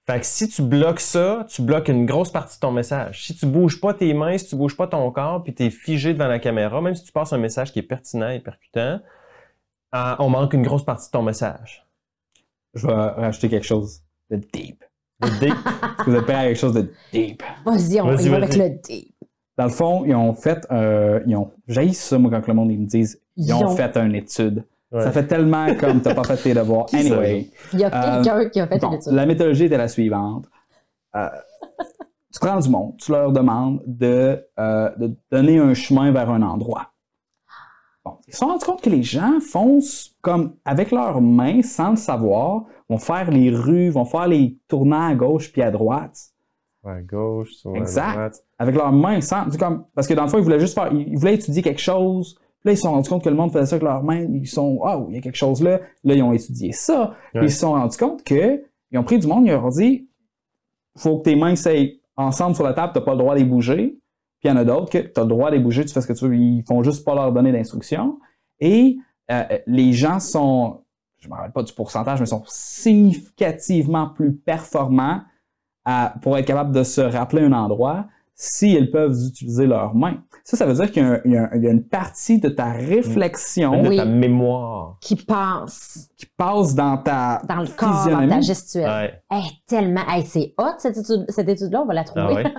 Fait 0.07 0.21
que 0.21 0.27
si 0.27 0.49
tu 0.49 0.63
bloques 0.63 1.01
ça, 1.01 1.47
tu 1.49 1.63
bloques 1.63 1.89
une 1.89 2.05
grosse 2.07 2.31
partie 2.33 2.57
de 2.57 2.61
ton 2.61 2.73
message. 2.73 3.27
Si 3.27 3.35
tu 3.35 3.47
bouges 3.47 3.81
pas 3.81 3.93
tes 3.95 4.13
mains, 4.15 4.37
si 4.39 4.49
tu 4.49 4.57
bouges 4.57 4.77
pas 4.77 4.87
ton 4.87 5.11
corps, 5.11 5.43
puis 5.43 5.55
tu 5.55 5.65
es 5.65 5.71
figé 5.71 6.13
devant 6.15 6.27
la 6.29 6.39
caméra, 6.39 6.81
même 6.83 6.95
si 6.95 7.05
tu 7.05 7.13
passes 7.13 7.33
un 7.33 7.39
message 7.39 7.73
qui 7.73 7.79
est 7.79 7.83
pertinent 7.83 8.29
et 8.31 8.41
percutant, 8.41 9.01
euh, 9.95 10.17
on 10.19 10.29
manque 10.31 10.53
une 10.55 10.63
grosse 10.63 10.85
partie 10.85 11.07
de 11.09 11.11
ton 11.13 11.23
message. 11.23 11.87
Je 12.75 12.87
vais 12.87 12.93
rajouter 12.93 13.49
quelque 13.49 13.67
chose 13.67 14.03
de 14.31 14.37
deep. 14.37 14.83
Le 15.23 15.41
dé- 15.41 15.47
Est-ce 15.47 16.05
que 16.05 16.11
vous 16.11 16.17
êtes 16.17 16.25
prêts 16.25 16.35
à 16.35 16.45
quelque 16.47 16.57
chose 16.59 16.75
de 16.75 16.91
deep? 17.13 17.43
Vas-y, 17.65 18.01
on 18.01 18.07
Vas-y, 18.07 18.27
y 18.27 18.29
va 18.29 18.37
avec 18.37 18.57
le 18.57 18.69
deep. 18.83 19.15
Dans 19.57 19.65
le 19.65 19.71
fond, 19.71 20.05
ils 20.05 20.15
ont 20.15 20.35
fait, 20.35 20.67
euh, 20.73 21.21
ils 21.27 21.37
ont, 21.37 21.51
j'haïs 21.69 21.95
ça, 21.95 22.19
moi, 22.19 22.31
quand 22.31 22.47
le 22.49 22.55
monde, 22.55 22.73
ils 22.73 22.81
me 22.81 22.87
disent, 22.87 23.21
ils 23.37 23.53
ont, 23.55 23.61
Ils 23.61 23.65
ont- 23.67 23.77
fait 23.77 23.97
une 23.97 24.15
étude. 24.17 24.65
Ouais. 24.91 25.03
Ça 25.03 25.13
fait 25.13 25.27
tellement 25.27 25.75
comme 25.77 26.01
t'as 26.03 26.15
pas 26.15 26.25
fait 26.25 26.37
tes 26.37 26.55
devoirs. 26.55 26.87
Anyway. 26.93 27.49
Il 27.73 27.79
y 27.81 27.85
a 27.85 27.89
Euh, 27.89 28.23
quelqu'un 28.23 28.49
qui 28.49 28.61
a 28.61 28.67
fait 28.67 28.79
Bon, 28.81 28.89
une 28.91 28.95
étude. 28.95 29.13
la 29.13 29.27
méthodologie 29.27 29.65
était 29.65 29.77
la 29.77 29.89
suivante. 29.89 30.47
Euh, 31.17 31.29
tu 32.33 32.41
prends 32.41 32.59
du 32.59 32.69
monde, 32.69 32.95
tu 32.99 33.13
leur 33.13 33.31
demandes 33.33 33.81
de, 33.87 34.45
euh, 34.59 34.91
de 34.97 35.15
donner 35.31 35.59
un 35.59 35.75
chemin 35.75 36.11
vers 36.13 36.31
un 36.31 36.43
endroit. 36.43 36.91
Bon, 38.05 38.19
ils 38.27 38.33
se 38.33 38.39
sont 38.41 38.47
rendus 38.47 38.65
compte 38.65 38.83
que 38.83 38.91
les 38.91 39.03
gens 39.03 39.41
foncent 39.41 40.15
comme 40.21 40.57
avec 40.65 40.91
leurs 40.91 41.21
mains, 41.21 41.63
sans 41.63 41.91
le 41.91 41.97
savoir, 41.97 42.65
vont 42.89 42.99
faire 42.99 43.31
les 43.31 43.51
rues, 43.51 43.89
vont 43.91 44.05
faire 44.05 44.27
les 44.27 44.59
tournants 44.69 45.07
à 45.07 45.15
gauche 45.15 45.53
puis 45.53 45.63
à 45.63 45.71
droite 45.71 46.35
à 46.85 47.01
gauche, 47.01 47.53
sur 47.55 47.73
la 47.73 47.81
Exact. 47.81 48.13
droite. 48.13 48.45
avec 48.59 48.75
leurs 48.75 48.93
mains, 48.93 49.21
sans, 49.21 49.57
comme, 49.59 49.85
parce 49.95 50.07
que 50.07 50.15
dans 50.15 50.25
le 50.25 50.29
fond, 50.29 50.39
ils 50.39 50.45
voulaient 50.45 50.61
juste 50.61 50.75
faire, 50.75 50.93
ils, 50.93 51.17
voulaient 51.17 51.35
étudier 51.35 51.63
quelque 51.63 51.81
chose. 51.81 52.35
Puis 52.35 52.67
là, 52.67 52.73
ils 52.73 52.77
se 52.77 52.83
sont 52.83 52.93
rendus 52.93 53.09
compte 53.09 53.25
que 53.25 53.29
le 53.29 53.37
monde 53.37 53.53
faisait 53.53 53.67
ça 53.67 53.77
avec 53.77 53.83
leurs 53.83 54.03
mains. 54.03 54.27
Ils 54.33 54.47
sont, 54.47 54.79
oh, 54.83 55.07
il 55.09 55.15
y 55.15 55.19
a 55.19 55.21
quelque 55.21 55.37
chose 55.37 55.63
là. 55.63 55.81
Là, 56.05 56.15
ils 56.15 56.23
ont 56.23 56.33
étudié 56.33 56.73
ça. 56.73 57.15
Puis 57.33 57.47
ils 57.47 57.51
se 57.51 57.61
sont 57.61 57.73
rendus 57.73 57.97
compte 57.97 58.23
que, 58.25 58.63
ils 58.91 58.99
ont 58.99 59.05
pris 59.05 59.19
du 59.19 59.27
monde, 59.27 59.47
ils 59.47 59.51
leur 59.51 59.65
ont 59.65 59.71
dit, 59.71 60.09
faut 60.97 61.19
que 61.19 61.25
tes 61.25 61.37
mains 61.37 61.57
soient 61.57 61.73
ensemble 62.17 62.55
sur 62.55 62.65
la 62.65 62.75
table, 62.75 62.93
t'as 62.95 63.01
pas 63.01 63.13
le 63.13 63.19
droit 63.19 63.35
de 63.35 63.41
les 63.41 63.45
bouger. 63.45 63.99
Puis 64.45 64.53
il 64.53 64.57
y 64.57 64.59
en 64.59 64.61
a 64.61 64.65
d'autres 64.67 64.91
que 64.91 64.99
t'as 64.99 65.23
le 65.23 65.29
droit 65.29 65.51
de 65.51 65.57
les 65.57 65.63
bouger, 65.63 65.87
tu 65.87 65.95
fais 65.95 66.03
ce 66.03 66.07
que 66.07 66.13
tu 66.13 66.29
veux. 66.29 66.37
Ils 66.37 66.63
font 66.69 66.83
juste 66.83 67.03
pas 67.03 67.15
leur 67.15 67.33
donner 67.33 67.51
d'instructions. 67.51 68.19
Et, 68.61 68.99
euh, 69.31 69.43
les 69.67 69.95
gens 69.95 70.21
sont, 70.21 70.83
je 71.19 71.31
me 71.31 71.35
rappelle 71.35 71.53
pas 71.53 71.63
du 71.63 71.73
pourcentage, 71.73 72.21
mais 72.21 72.27
sont 72.27 72.43
significativement 72.47 74.09
plus 74.09 74.35
performants 74.35 75.23
à- 75.87 76.15
pour 76.23 76.37
être 76.37 76.45
capables 76.47 76.73
de 76.73 76.83
se 76.83 77.01
rappeler 77.01 77.43
un 77.43 77.53
endroit 77.53 78.07
s'ils 78.35 78.91
peuvent 78.91 79.17
utiliser 79.29 79.67
leurs 79.67 79.95
mains. 79.95 80.17
Ça, 80.43 80.57
ça 80.57 80.67
veut 80.67 80.75
dire 80.75 80.91
qu'il 80.91 81.03
y 81.25 81.37
a, 81.37 81.57
y 81.57 81.67
une 81.67 81.85
partie 81.87 82.39
de 82.41 82.49
ta 82.49 82.73
réflexion 82.73 83.83
de 83.83 83.89
Oui. 83.89 83.97
ta 83.97 84.05
mémoire. 84.05 84.99
Qui 85.01 85.15
pense 85.17 86.09
qui 86.17 86.27
passe 86.37 86.75
dans 86.75 86.99
ta 86.99 87.41
dans 87.49 87.61
le 87.63 87.69
corps, 87.69 88.09
dans 88.11 88.29
ta 88.29 88.41
gestuelle. 88.41 88.91
Ouais. 88.91 89.23
Hey, 89.31 89.45
tellement. 89.67 90.03
Hey, 90.09 90.25
c'est 90.27 90.53
hot, 90.59 90.75
cette 90.79 90.97
étude- 90.99 91.25
cette 91.29 91.49
étude-là, 91.49 91.83
on 91.83 91.87
va 91.87 91.95
la 91.95 92.01
Ah 92.01 92.05
trouver. 92.05 92.35
ouais. 92.45 92.53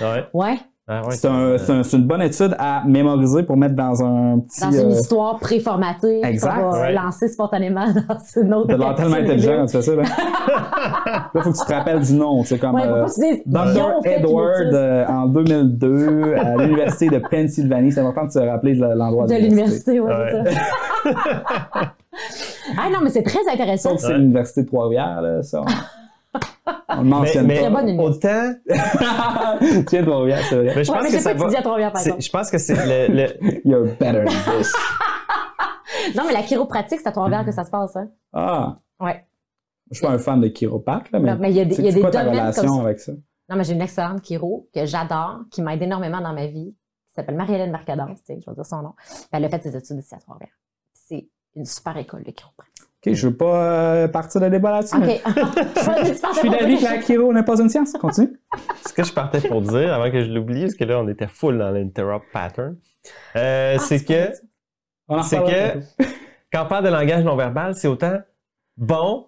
Ouais. 0.00 0.24
ouais. 0.34 0.58
Ah 0.86 1.00
ouais. 1.06 1.12
C'est 1.16 1.26
un- 1.28 1.56
c'est 1.56 1.72
un- 1.72 1.82
c'est 1.82 1.96
une 1.96 2.06
bonne 2.06 2.20
étude 2.20 2.54
à 2.58 2.82
mémoriser 2.86 3.42
pour 3.42 3.56
mettre 3.56 3.74
dans 3.74 4.04
un 4.04 4.40
petit. 4.40 4.60
Dans 4.60 4.70
une 4.70 4.86
euh, 4.90 5.00
histoire 5.00 5.38
préformatée 5.38 6.20
exact. 6.22 6.56
qu'on 6.60 6.70
va 6.72 6.80
Ouais. 6.82 6.92
lancer 6.92 7.28
spontanément 7.28 7.86
dans 8.08 8.42
une 8.42 8.52
autre 8.52 8.66
T'as 8.68 8.76
l'air 8.76 8.94
tellement 8.94 9.16
intelligent 9.16 9.64
tu 9.64 9.72
fais 9.78 9.82
ça. 9.82 9.94
Là, 9.96 10.02
là 11.34 11.40
faut 11.42 11.52
que 11.52 11.58
tu 11.58 11.64
te 11.66 11.72
rappelles 11.72 12.00
du 12.00 12.12
nom. 12.12 12.44
C'est 12.44 12.58
comme 12.58 12.74
Ouais, 12.74 12.82
euh, 12.86 13.06
Dr. 13.46 14.00
Edward 14.04 14.74
euh, 14.74 15.06
en 15.06 15.24
2002 15.26 16.34
à 16.34 16.56
l'Université 16.58 17.08
de 17.08 17.18
Pennsylvanie. 17.30 17.90
C'est 17.90 18.00
important 18.00 18.26
de 18.26 18.32
se 18.32 18.38
rappeler 18.40 18.74
de 18.74 18.84
l'endroit 18.84 19.26
de 19.26 19.34
l'université, 19.36 20.00
ouais, 20.00 20.12
c'est 20.44 20.52
ça. 20.52 20.60
ah 22.78 22.88
non, 22.92 22.98
mais 23.02 23.08
c'est 23.10 23.22
très 23.22 23.40
intéressant. 23.50 23.96
C'est 23.96 24.08
Ouais. 24.08 24.18
l'Université 24.18 24.62
de 24.62 24.66
Trois-Rivières, 24.66 25.22
là, 25.22 25.42
ça. 25.42 25.62
On, 26.88 27.02
Mais, 27.02 27.10
mentionne 27.10 27.46
mais 27.46 27.68
bonne 27.70 27.88
université. 27.88 28.28
autant, 28.28 28.54
Tiens, 29.86 30.02
Trois-Rivières, 30.02 30.44
c'est 30.48 30.54
vrai. 30.56 30.72
mais 30.76 30.84
je 30.84 30.90
Ouais, 30.90 30.96
pense 30.98 31.04
mais 31.10 31.16
que 31.16 31.22
ça 31.22 31.34
pas 31.34 31.46
va. 31.48 31.58
à 31.58 31.62
Trois-Rivières, 31.62 31.92
par 31.92 32.00
c'est- 32.00 32.08
exemple. 32.08 32.22
Je 32.24 32.30
pense 32.30 32.50
que 32.50 32.58
c'est 32.58 32.74
le, 33.08 33.14
le- 33.14 33.66
You're 33.68 33.84
better 33.98 34.24
than 34.24 34.58
this. 34.58 34.72
Non, 36.16 36.24
mais 36.26 36.32
la 36.32 36.42
chiropratique, 36.42 37.00
c'est 37.00 37.08
à 37.08 37.12
Trois-Rivières 37.12 37.44
que 37.44 37.52
ça 37.52 37.64
se 37.64 37.70
passe, 37.70 37.96
hein. 37.96 38.08
Ah, 38.32 38.78
Ouais. 39.00 39.24
je 39.90 39.96
suis 39.98 40.06
pas 40.06 40.12
un 40.12 40.18
fan 40.18 40.40
de 40.40 40.48
chiropathe, 40.48 41.10
là, 41.12 41.18
mais, 41.18 41.32
Non, 41.32 41.38
mais 41.40 41.50
il 41.50 41.56
y 41.56 41.60
a 41.60 41.64
des, 41.64 41.80
y 41.80 41.88
a 41.88 41.92
des 41.92 42.00
quoi 42.00 42.10
ta 42.10 42.24
domaines 42.24 42.40
relation 42.40 42.62
comme 42.62 42.76
ça. 42.76 42.82
avec 42.82 43.00
ça? 43.00 43.12
Non, 43.48 43.56
mais 43.56 43.64
j'ai 43.64 43.74
une 43.74 43.80
excellente 43.82 44.24
chiro 44.24 44.68
que 44.74 44.86
j'adore, 44.86 45.40
qui 45.50 45.60
m'aide 45.62 45.82
énormément 45.82 46.20
dans 46.20 46.32
ma 46.32 46.46
vie, 46.46 46.74
qui 47.06 47.12
s'appelle 47.14 47.36
Marie-Hélène 47.36 47.70
Mercadence, 47.70 48.18
tu 48.24 48.34
sais, 48.34 48.40
je 48.40 48.50
vais 48.50 48.54
dire 48.54 48.64
son 48.66 48.82
nom. 48.82 48.92
Puis 48.98 49.26
Elle 49.32 49.44
a 49.44 49.48
fait 49.50 49.62
ses 49.62 49.76
études 49.76 49.98
ici 49.98 50.14
à 50.14 50.18
Trois-Rivières. 50.18 50.54
C'est 50.94 51.28
une 51.54 51.64
super 51.66 51.96
école 51.96 52.22
de 52.24 52.30
chiropratique. 52.30 52.73
OK, 53.06 53.12
je 53.12 53.26
veux 53.28 53.36
pas 53.36 53.62
euh, 53.64 54.08
partir 54.08 54.40
de 54.40 54.48
débat 54.48 54.70
là-dessus. 54.72 54.96
Je 54.96 56.38
suis 56.38 56.50
d'avis 56.50 56.78
que 56.78 56.84
la 56.84 57.00
chiro 57.02 57.32
n'est 57.32 57.42
pas 57.42 57.60
une 57.60 57.68
science. 57.68 57.92
Continue. 57.92 58.32
ce 58.86 58.92
que 58.92 59.04
je 59.04 59.12
partais 59.12 59.40
pour 59.46 59.60
dire 59.60 59.92
avant 59.92 60.10
que 60.10 60.20
je 60.24 60.30
l'oublie, 60.30 60.62
parce 60.62 60.74
que 60.74 60.84
là, 60.84 61.00
on 61.00 61.08
était 61.08 61.26
full 61.26 61.58
dans 61.58 61.70
l'interrupt 61.70 62.24
pattern, 62.32 62.76
euh, 63.36 63.76
Ah, 63.76 63.78
c'est 63.78 64.04
que 64.04 64.30
C'est 65.22 65.38
que- 65.38 66.04
quand 66.52 66.64
on 66.64 66.68
parle 66.68 66.84
de 66.84 66.90
langage 66.90 67.24
non 67.24 67.36
verbal, 67.36 67.74
c'est 67.74 67.88
autant 67.88 68.18
bon 68.76 69.26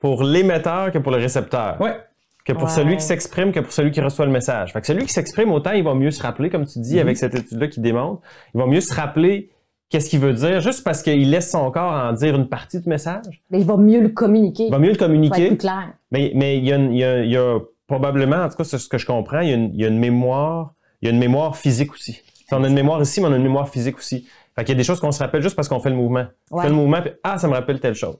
pour 0.00 0.22
l'émetteur 0.24 0.90
que 0.90 0.98
pour 0.98 1.12
le 1.12 1.18
récepteur. 1.18 1.80
Ouais. 1.80 1.96
Que 2.44 2.52
pour 2.52 2.64
Ouais. 2.64 2.68
celui 2.70 2.96
qui 2.96 3.02
s'exprime 3.02 3.52
que 3.52 3.60
pour 3.60 3.72
celui 3.72 3.90
qui 3.90 4.00
reçoit 4.00 4.24
le 4.26 4.32
message. 4.32 4.72
Fait 4.72 4.80
que 4.80 4.86
celui 4.86 5.04
qui 5.04 5.12
s'exprime, 5.12 5.52
autant 5.52 5.72
il 5.72 5.84
va 5.84 5.94
mieux 5.94 6.10
se 6.10 6.22
rappeler, 6.22 6.48
comme 6.50 6.66
tu 6.66 6.78
dis, 6.80 6.94
Mhm. 6.94 7.00
avec 7.02 7.16
cette 7.16 7.34
étude-là 7.34 7.68
qui 7.68 7.80
démontre, 7.80 8.22
il 8.54 8.58
va 8.60 8.66
mieux 8.66 8.80
se 8.80 8.94
rappeler 8.94 9.50
qu'est-ce 9.90 10.10
qu'il 10.10 10.20
veut 10.20 10.32
dire, 10.34 10.60
juste 10.60 10.84
parce 10.84 11.02
qu'il 11.02 11.30
laisse 11.30 11.50
son 11.50 11.70
corps 11.70 11.92
en 11.92 12.12
dire 12.12 12.34
une 12.36 12.48
partie 12.48 12.80
du 12.80 12.88
message? 12.88 13.42
Mais 13.50 13.60
il 13.60 13.66
va 13.66 13.76
mieux 13.76 14.00
le 14.00 14.08
communiquer. 14.10 14.64
Il 14.66 14.70
va 14.70 14.78
mieux 14.78 14.90
le 14.90 14.96
communiquer. 14.96 15.48
plus 15.48 15.56
clair. 15.58 15.92
Mais, 16.10 16.32
mais 16.34 16.58
il, 16.58 16.64
y 16.64 16.72
a 16.72 16.76
une- 16.76 16.92
il 16.92 16.98
y 16.98 17.04
a, 17.04 17.22
il 17.24 17.30
y 17.30 17.36
a 17.36 17.58
probablement, 17.86 18.36
en 18.36 18.48
tout 18.48 18.56
cas, 18.56 18.64
c'est 18.64 18.78
ce 18.78 18.88
que 18.88 18.98
je 18.98 19.06
comprends, 19.06 19.40
il 19.40 19.48
y, 19.48 19.52
a 19.52 19.56
une, 19.56 19.70
il 19.74 19.80
y 19.80 19.84
a 19.84 19.88
une 19.88 19.98
mémoire, 19.98 20.74
il 21.00 21.06
y 21.06 21.10
a 21.10 21.14
une 21.14 21.18
mémoire 21.20 21.56
physique 21.56 21.92
aussi. 21.92 22.12
Si 22.34 22.54
on 22.54 22.62
a 22.64 22.68
une 22.68 22.74
mémoire 22.74 23.00
ici, 23.02 23.20
mais 23.20 23.28
on 23.28 23.32
a 23.32 23.36
une 23.36 23.42
mémoire 23.42 23.68
physique 23.68 23.96
aussi. 23.98 24.26
Fait 24.56 24.64
qu'il 24.64 24.70
y 24.74 24.76
a 24.76 24.78
des 24.78 24.84
choses 24.84 25.00
qu'on 25.00 25.12
se 25.12 25.20
rappelle 25.22 25.42
juste 25.42 25.54
parce 25.56 25.68
qu'on 25.68 25.80
fait 25.80 25.90
le 25.90 25.96
mouvement. 25.96 26.26
On 26.50 26.60
fait 26.60 26.68
le 26.68 26.74
mouvement, 26.74 27.00
puis 27.02 27.12
ah, 27.22 27.38
ça 27.38 27.46
me 27.48 27.52
rappelle 27.52 27.78
telle 27.80 27.94
chose. 27.94 28.18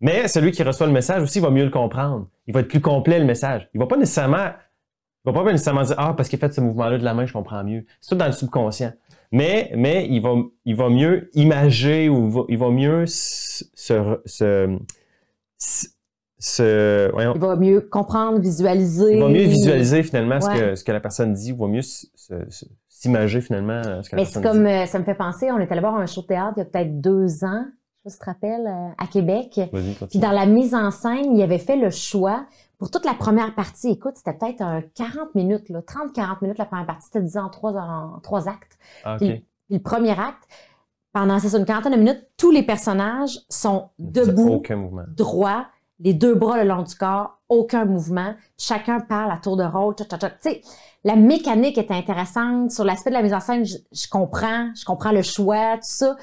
Mais 0.00 0.28
celui 0.28 0.50
qui 0.50 0.62
reçoit 0.62 0.86
le 0.86 0.92
message 0.92 1.22
aussi 1.22 1.40
va 1.40 1.50
mieux 1.50 1.64
le 1.64 1.70
comprendre. 1.70 2.26
Il 2.46 2.52
va 2.54 2.60
être 2.60 2.68
plus 2.68 2.80
complet 2.80 3.18
le 3.18 3.24
message. 3.24 3.68
Il 3.74 3.80
va 3.80 3.86
pas 3.86 3.96
nécessairement, 3.96 4.48
il 5.24 5.32
va 5.32 5.42
pas 5.44 5.50
nécessairement 5.52 5.82
dire 5.82 5.94
ah 5.96 6.12
parce 6.16 6.28
qu'il 6.28 6.38
fait 6.38 6.52
ce 6.52 6.60
mouvement-là 6.60 6.98
de 6.98 7.04
la 7.04 7.14
main, 7.14 7.24
je 7.26 7.32
comprends 7.32 7.62
mieux. 7.64 7.84
C'est 8.00 8.10
tout 8.10 8.16
dans 8.16 8.26
le 8.26 8.32
subconscient. 8.32 8.92
Mais, 9.36 9.72
mais 9.74 10.06
il, 10.08 10.20
va, 10.22 10.34
il 10.64 10.76
va 10.76 10.88
mieux 10.90 11.28
imager 11.34 12.08
ou 12.08 12.30
va- 12.30 12.44
il 12.48 12.56
va 12.56 12.70
mieux 12.70 13.04
se, 13.06 13.64
se, 16.38 17.10
voyons, 17.12 17.32
Il 17.34 17.40
va 17.40 17.56
mieux 17.56 17.80
comprendre, 17.80 18.38
visualiser. 18.38 19.14
il 19.14 19.20
va 19.20 19.28
mieux 19.28 19.44
visualiser 19.44 20.02
finalement 20.02 20.40
ce, 20.40 20.48
que, 20.48 20.74
ce 20.74 20.84
que 20.84 20.92
la 20.92 21.00
personne 21.00 21.32
dit, 21.32 21.48
il 21.48 21.56
va 21.56 21.66
mieux 21.66 21.80
s'imager 22.88 23.40
finalement 23.40 23.82
euh, 23.86 24.02
ce 24.02 24.10
que 24.10 24.16
la 24.16 24.22
Mais 24.22 24.26
c'est 24.26 24.40
personne 24.40 24.58
comme, 24.62 24.66
dit. 24.66 24.72
euh, 24.72 24.86
ça 24.86 24.98
me 24.98 25.04
fait 25.04 25.14
penser, 25.14 25.50
on 25.50 25.58
est 25.58 25.70
allé 25.70 25.80
voir 25.80 25.96
un 25.96 26.06
show 26.06 26.22
de 26.22 26.26
théâtre 26.26 26.54
il 26.56 26.60
y 26.60 26.62
a 26.62 26.66
peut-être 26.66 27.00
deux 27.00 27.44
ans, 27.44 27.64
je 27.64 27.70
sais 27.70 28.02
pas 28.04 28.10
si 28.10 28.16
tu 28.18 28.20
te 28.20 28.24
rappelles, 28.26 28.66
euh, 28.66 28.88
à 28.98 29.06
Québec. 29.06 29.60
Puis 30.10 30.18
dans 30.18 30.32
la 30.32 30.46
mise 30.46 30.74
en 30.74 30.90
scène, 30.90 31.34
il 31.36 31.42
avait 31.42 31.58
fait 31.58 31.76
le 31.76 31.90
choix 31.90 32.46
pour 32.78 32.90
toute 32.90 33.04
la 33.04 33.14
première 33.14 33.54
partie, 33.54 33.90
écoute, 33.90 34.14
c'était 34.16 34.34
peut-être 34.34 34.60
un 34.62 34.82
40 34.82 35.34
minutes, 35.34 35.68
là, 35.68 35.80
30-40 35.80 36.38
minutes 36.42 36.58
la 36.58 36.66
première 36.66 36.86
partie, 36.86 37.06
c'était 37.06 37.20
divisé 37.20 37.38
en 37.38 37.48
trois, 37.48 37.72
en 37.72 38.20
trois 38.20 38.48
actes. 38.48 38.78
Ah, 39.04 39.16
Puis, 39.18 39.44
le 39.70 39.78
premier 39.78 40.10
acte, 40.18 40.48
pendant 41.12 41.38
ça, 41.38 41.56
une 41.58 41.64
quarantaine 41.64 41.92
de 41.92 41.98
minutes, 41.98 42.26
tous 42.36 42.50
les 42.50 42.62
personnages 42.64 43.38
sont 43.48 43.90
debout, 43.98 44.54
Aucun 44.54 44.76
mouvement. 44.76 45.04
droit, 45.08 45.66
les 46.00 46.12
deux 46.12 46.34
bras 46.34 46.62
le 46.62 46.68
long 46.68 46.82
du 46.82 46.94
corps, 46.96 47.38
aucun 47.48 47.84
mouvement. 47.84 48.34
Chacun 48.58 48.98
parle 49.00 49.30
à 49.30 49.36
tour 49.36 49.56
de 49.56 49.62
rôle. 49.62 49.94
tcha, 49.94 50.04
tcha, 50.04 50.18
tcha. 50.18 50.30
Tu 50.30 50.36
sais, 50.40 50.62
la 51.04 51.14
mécanique 51.14 51.78
est 51.78 51.92
intéressante. 51.92 52.72
Sur 52.72 52.84
l'aspect 52.84 53.10
de 53.10 53.14
la 53.14 53.22
mise 53.22 53.32
en 53.34 53.38
scène, 53.40 53.64
je, 53.64 53.76
je 53.92 54.08
comprends, 54.08 54.72
je 54.74 54.84
comprends 54.84 55.12
le 55.12 55.22
choix, 55.22 55.74
tout 55.76 55.82
ça. 55.82 56.16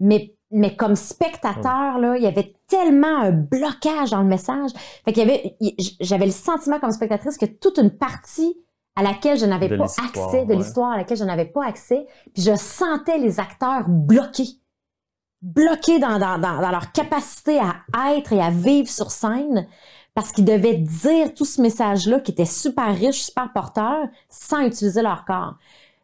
Mais, 0.00 0.34
mais 0.50 0.76
comme 0.76 0.96
spectateur, 0.96 1.98
là, 1.98 2.16
il 2.16 2.22
y 2.22 2.26
avait 2.26 2.54
tellement 2.66 3.20
un 3.20 3.32
blocage 3.32 4.10
dans 4.10 4.22
le 4.22 4.28
message. 4.28 4.70
Fait 5.04 5.12
qu'il 5.12 5.26
y 5.26 5.30
avait, 5.30 5.56
j'avais 6.00 6.26
le 6.26 6.32
sentiment 6.32 6.78
comme 6.80 6.90
spectatrice 6.90 7.36
que 7.36 7.46
toute 7.46 7.78
une 7.78 7.90
partie 7.90 8.56
à 8.96 9.02
laquelle 9.02 9.38
je 9.38 9.46
n'avais 9.46 9.76
pas 9.76 9.84
accès, 9.84 10.44
de 10.44 10.50
ouais. 10.50 10.56
l'histoire 10.56 10.92
à 10.92 10.96
laquelle 10.96 11.18
je 11.18 11.24
n'avais 11.24 11.44
pas 11.44 11.66
accès, 11.66 12.06
puis 12.34 12.42
je 12.42 12.54
sentais 12.56 13.18
les 13.18 13.38
acteurs 13.40 13.88
bloqués 13.88 14.58
bloqués 15.40 16.00
dans, 16.00 16.18
dans, 16.18 16.36
dans, 16.36 16.60
dans 16.60 16.70
leur 16.70 16.90
capacité 16.90 17.60
à 17.60 18.16
être 18.16 18.32
et 18.32 18.42
à 18.42 18.50
vivre 18.50 18.88
sur 18.88 19.12
scène 19.12 19.68
parce 20.18 20.32
qu'ils 20.32 20.44
devaient 20.44 20.74
dire 20.74 21.32
tout 21.32 21.44
ce 21.44 21.62
message-là 21.62 22.18
qui 22.18 22.32
était 22.32 22.44
super 22.44 22.92
riche, 22.92 23.22
super 23.22 23.52
porteur, 23.52 24.08
sans 24.28 24.62
utiliser 24.62 25.00
leur 25.00 25.24
corps. 25.24 25.54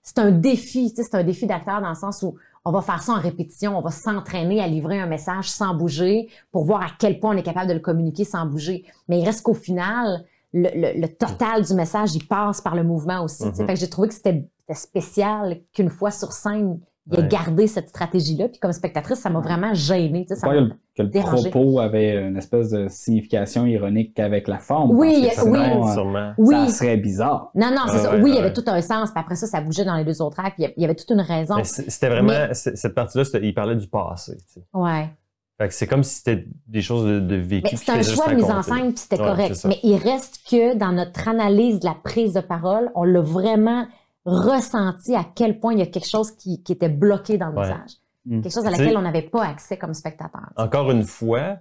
C'est 0.04 0.20
un 0.20 0.30
défi, 0.30 0.90
tu 0.90 1.02
sais, 1.02 1.08
c'est 1.10 1.16
un 1.16 1.24
défi 1.24 1.48
d'acteur 1.48 1.80
dans 1.80 1.88
le 1.88 1.96
sens 1.96 2.22
où 2.22 2.36
on 2.64 2.72
va 2.72 2.80
faire 2.82 3.02
ça 3.02 3.12
en 3.12 3.20
répétition, 3.20 3.76
on 3.78 3.82
va 3.82 3.90
s'entraîner 3.90 4.60
à 4.62 4.66
livrer 4.66 4.98
un 5.00 5.06
message 5.06 5.50
sans 5.50 5.74
bouger 5.74 6.28
pour 6.50 6.64
voir 6.64 6.82
à 6.82 6.86
quel 6.98 7.20
point 7.20 7.34
on 7.34 7.38
est 7.38 7.42
capable 7.42 7.68
de 7.68 7.74
le 7.74 7.80
communiquer 7.80 8.24
sans 8.24 8.46
bouger. 8.46 8.84
Mais 9.08 9.18
il 9.20 9.24
reste 9.24 9.42
qu'au 9.42 9.54
final, 9.54 10.24
le, 10.52 10.68
le- 10.74 11.00
le 11.00 11.08
total 11.08 11.62
du 11.64 11.74
message, 11.74 12.14
il 12.14 12.26
passe 12.26 12.60
par 12.60 12.74
le 12.74 12.82
mouvement 12.84 13.22
aussi. 13.24 13.44
Mhm. 13.44 13.54
Fait 13.54 13.74
que 13.74 13.80
j'ai 13.80 13.90
trouvé 13.90 14.08
que 14.08 14.14
c'était 14.14 14.46
c'était 14.66 14.78
spécial 14.80 15.60
qu'une 15.74 15.90
fois 15.90 16.10
sur 16.10 16.32
scène, 16.32 16.80
il 17.12 17.20
Ouais. 17.20 17.28
gardé 17.28 17.66
cette 17.66 17.88
stratégie-là. 17.90 18.48
Puis 18.48 18.58
comme 18.58 18.72
spectatrice, 18.72 19.18
ça 19.18 19.28
m'a 19.28 19.40
vraiment 19.40 19.74
gênée. 19.74 20.24
tu 20.26 20.34
sais, 20.34 20.40
ça 20.40 20.46
Pas 20.46 20.54
m'a- 20.54 20.60
que 20.60 20.64
le, 20.68 20.74
que 20.96 21.02
le 21.02 21.08
dérangé. 21.08 21.50
propos 21.50 21.78
avait 21.80 22.16
une 22.26 22.36
espèce 22.38 22.70
de 22.70 22.88
signification 22.88 23.66
ironique 23.66 24.18
avec 24.18 24.48
la 24.48 24.58
forme. 24.58 24.90
Oui, 24.92 25.22
parce 25.26 25.44
que 25.44 25.50
oui. 25.50 25.58
sinon, 25.62 25.86
euh, 25.88 25.92
Sûrement. 25.92 26.32
Oui. 26.38 26.54
Ça 26.68 26.68
serait 26.78 26.96
bizarre. 26.96 27.50
Non, 27.54 27.70
non, 27.70 27.82
c'est 27.88 27.96
Ah 27.96 27.98
ça. 27.98 28.10
ouais, 28.16 28.22
oui, 28.22 28.30
il 28.30 28.36
y 28.36 28.38
avait 28.38 28.52
tout 28.54 28.64
un 28.66 28.80
sens. 28.80 29.10
Puis 29.10 29.20
après 29.20 29.36
ça, 29.36 29.46
ça 29.46 29.60
bougeait 29.60 29.84
dans 29.84 29.96
les 29.96 30.04
deux 30.04 30.22
autres 30.22 30.40
actes. 30.40 30.54
Il 30.58 30.62
y 30.62 30.64
avait- 30.64 30.74
il 30.78 30.80
y 30.80 30.84
avait 30.86 30.94
toute 30.94 31.10
une 31.10 31.20
raison. 31.20 31.56
C'était 31.62 32.08
vraiment, 32.08 32.48
cette 32.52 32.94
partie-là, 32.94 33.24
c'était- 33.24 33.46
il 33.46 33.52
parlait 33.52 33.76
du 33.76 33.86
passé. 33.86 34.36
tu 34.36 34.54
sais. 34.54 34.64
Ouais. 34.72 35.10
Fait 35.58 35.68
que 35.68 35.74
c'est 35.74 35.86
comme 35.86 36.02
si 36.02 36.16
c'était 36.16 36.46
des 36.66 36.82
choses 36.82 37.04
de, 37.06 37.20
de 37.20 37.36
vécu. 37.36 37.76
C'est 37.76 37.92
un 37.92 38.02
choix 38.02 38.28
de 38.28 38.34
mise 38.34 38.50
en 38.50 38.62
scène, 38.62 38.88
puis 38.88 38.96
c'était 38.98 39.18
correct. 39.18 39.64
Mais 39.68 39.78
il 39.84 39.96
reste 39.96 40.40
que 40.50 40.74
dans 40.74 40.90
notre 40.90 41.28
analyse 41.28 41.78
de 41.80 41.86
la 41.86 41.94
prise 42.02 42.32
de 42.32 42.40
parole, 42.40 42.90
on 42.96 43.04
l'a 43.04 43.20
vraiment 43.20 43.86
ressenti 44.24 45.14
à 45.14 45.24
quel 45.34 45.60
point 45.60 45.72
il 45.74 45.78
y 45.78 45.82
a 45.82 45.86
quelque 45.86 46.08
chose 46.08 46.30
qui, 46.32 46.62
qui 46.62 46.72
était 46.72 46.88
bloqué 46.88 47.36
dans 47.38 47.48
le 47.48 47.54
Ouais. 47.56 47.62
message. 47.68 47.90
Mm. 48.26 48.40
Quelque 48.42 48.52
chose 48.52 48.66
à 48.66 48.70
laquelle 48.70 48.96
on 48.96 49.02
n'avait 49.02 49.22
pas 49.22 49.44
accès 49.44 49.76
comme 49.76 49.92
spectateur. 49.94 50.48
Encore 50.56 50.90
une 50.90 51.04
fois, 51.04 51.58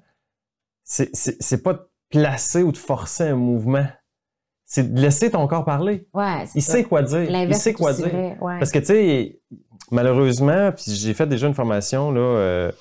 c'est- 0.83 1.63
pas 1.63 1.73
de 1.73 1.81
placer 2.09 2.63
ou 2.63 2.71
de 2.71 2.77
forcer 2.77 3.29
un 3.29 3.35
mouvement. 3.35 3.85
C'est 4.65 4.93
de 4.93 4.99
laisser 4.99 5.29
ton 5.29 5.45
corps 5.47 5.65
parler. 5.65 6.07
Ouais, 6.13 6.45
Il 6.55 6.61
ça. 6.61 6.73
sait 6.73 6.83
quoi 6.83 7.03
dire. 7.03 7.29
Il 7.29 7.55
sait 7.55 7.73
quoi 7.73 7.93
dire. 7.93 8.07
vrai, 8.07 8.37
ouais. 8.39 8.59
Parce 8.59 8.71
que, 8.71 8.79
tu 8.79 8.85
sais, 8.85 9.39
malheureusement, 9.91 10.71
puis 10.71 10.93
j'ai 10.93 11.13
fait 11.13 11.27
déjà 11.27 11.47
une 11.47 11.53
formation, 11.53 12.11
là, 12.11 12.19
euh, 12.21 12.71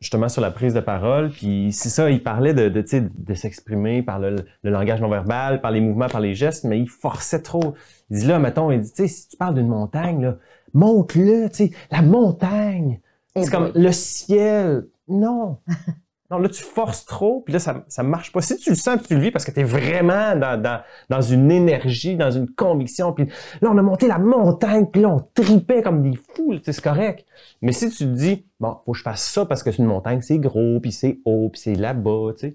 justement 0.00 0.28
sur 0.28 0.40
la 0.42 0.50
prise 0.50 0.74
de 0.74 0.80
parole, 0.80 1.30
puis 1.30 1.72
c'est 1.72 1.88
ça, 1.88 2.10
il 2.10 2.22
parlait 2.22 2.54
de, 2.54 2.68
de, 2.68 2.80
tu 2.82 2.88
sais, 2.88 3.08
de 3.12 3.34
s'exprimer 3.34 4.02
par 4.02 4.18
le, 4.18 4.36
le 4.62 4.70
langage 4.70 5.00
non 5.00 5.08
verbal, 5.08 5.60
par 5.60 5.70
les 5.70 5.80
mouvements, 5.80 6.08
par 6.08 6.20
les 6.20 6.34
gestes, 6.34 6.64
mais 6.64 6.78
il 6.78 6.88
forçait 6.88 7.42
trop. 7.42 7.74
Il 8.10 8.18
dit 8.20 8.26
là, 8.26 8.38
mettons, 8.38 8.70
il 8.70 8.80
dit, 8.80 8.90
tu 8.90 9.02
sais, 9.02 9.08
si 9.08 9.28
tu 9.28 9.36
parles 9.36 9.54
d'une 9.54 9.68
montagne, 9.68 10.22
là, 10.22 10.36
monte-le, 10.72 11.48
tu 11.50 11.68
sais, 11.68 11.70
la 11.90 12.02
montagne. 12.02 13.00
Eh 13.34 13.42
C'est 13.42 13.50
comme 13.50 13.72
boy. 13.72 13.72
le 13.74 13.92
ciel. 13.92 14.86
Non. 15.08 15.58
Non, 16.30 16.38
là, 16.38 16.48
tu 16.50 16.62
forces 16.62 17.06
trop, 17.06 17.40
puis 17.40 17.54
là, 17.54 17.58
ça, 17.58 17.84
ça 17.88 18.02
marche 18.02 18.32
pas. 18.32 18.42
Si 18.42 18.56
tu 18.58 18.68
le 18.68 18.76
sens, 18.76 18.98
puis 18.98 19.08
tu 19.08 19.14
le 19.14 19.20
vis 19.20 19.30
parce 19.30 19.46
que 19.46 19.50
tu 19.50 19.60
es 19.60 19.64
vraiment 19.64 20.36
dans, 20.36 20.60
dans, 20.60 20.82
dans 21.08 21.22
une 21.22 21.50
énergie, 21.50 22.16
dans 22.16 22.30
une 22.30 22.50
conviction, 22.50 23.14
puis 23.14 23.26
là, 23.62 23.70
on 23.70 23.78
a 23.78 23.82
monté 23.82 24.08
la 24.08 24.18
montagne, 24.18 24.86
puis 24.86 25.00
là, 25.00 25.08
on 25.08 25.20
tripait 25.34 25.80
comme 25.82 26.02
des 26.02 26.18
fous, 26.34 26.54
c'est 26.62 26.80
correct. 26.82 27.24
Mais 27.62 27.72
si 27.72 27.88
tu 27.88 28.04
te 28.04 28.10
dis, 28.10 28.46
bon, 28.60 28.76
faut 28.84 28.92
que 28.92 28.98
je 28.98 29.02
fasse 29.02 29.22
ça 29.22 29.46
parce 29.46 29.62
que 29.62 29.72
c'est 29.72 29.78
une 29.78 29.86
montagne, 29.86 30.20
c'est 30.20 30.38
gros, 30.38 30.80
puis 30.80 30.92
c'est 30.92 31.18
haut, 31.24 31.48
puis 31.50 31.62
c'est 31.62 31.74
là-bas, 31.74 32.32
tu 32.34 32.48
sais, 32.48 32.54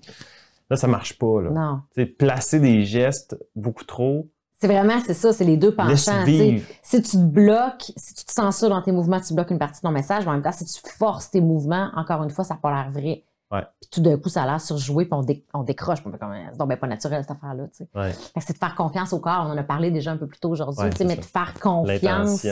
là, 0.69 0.75
ça 0.75 0.87
marche 0.87 1.17
pas, 1.17 1.41
là. 1.41 1.49
Non. 1.49 1.79
Tu 1.95 2.01
sais, 2.01 2.05
placer 2.05 2.59
des 2.59 2.83
gestes 2.83 3.35
beaucoup 3.55 3.85
trop, 3.85 4.29
C'est 4.61 4.67
vraiment, 4.67 4.99
c'est 5.03 5.15
ça, 5.15 5.33
c'est 5.33 5.43
les 5.45 5.57
deux 5.57 5.73
penchants. 5.73 6.25
Si 6.83 7.01
tu 7.01 7.01
te 7.01 7.17
bloques, 7.17 7.91
si 7.97 8.13
tu 8.13 8.23
te 8.23 8.31
sens 8.31 8.57
ça 8.57 8.69
dans 8.69 8.81
tes 8.83 8.91
mouvements, 8.91 9.19
tu 9.19 9.33
bloques 9.33 9.49
une 9.51 9.57
partie 9.57 9.81
de 9.81 9.87
ton 9.87 9.91
message, 9.91 10.25
mais 10.25 10.29
en 10.29 10.33
même 10.33 10.43
temps, 10.43 10.51
si 10.51 10.63
tu 10.63 10.79
forces 10.97 11.31
tes 11.31 11.41
mouvements, 11.41 11.89
encore 11.95 12.21
une 12.23 12.29
fois, 12.29 12.43
ça 12.45 12.53
n'a 12.53 12.59
pas 12.61 12.71
l'air 12.71 12.91
vrai. 12.91 13.23
Ouais. 13.53 13.65
Puis 13.80 13.90
tout 13.91 14.01
d'un 14.01 14.17
coup, 14.17 14.30
ça 14.30 14.43
a 14.43 14.45
l'air 14.48 14.59
surjoué, 14.59 15.06
puis 15.06 15.14
on, 15.14 15.22
dé- 15.22 15.45
on 15.53 15.64
décroche. 15.64 15.99
Puis 15.99 16.07
on 16.09 16.11
fait 16.11 16.17
comme, 16.17 16.33
c'est 16.51 16.57
donc 16.57 16.67
ben 16.69 16.77
pas 16.77 16.88
naturel, 16.88 17.22
cette 17.22 17.32
affaire-là. 17.32 17.67
tu 17.67 17.85
sais. 17.85 17.90
Ouais. 17.95 18.11
C'est 18.41 18.53
de 18.53 18.57
faire 18.57 18.75
confiance 18.75 19.14
au 19.14 19.19
corps. 19.19 19.45
On 19.48 19.51
en 19.51 19.57
a 19.57 19.64
parlé 19.64 19.91
déjà 19.91 20.11
un 20.11 20.17
peu 20.17 20.27
plus 20.27 20.40
tôt 20.40 20.49
aujourd'hui, 20.49 20.82
Ouais, 20.83 20.90
tu 20.90 20.98
sais, 20.98 21.03
c'est 21.03 21.07
mais 21.07 21.15
ça. 21.15 21.22
de 21.22 21.25
faire 21.25 21.59
confiance. 21.59 22.45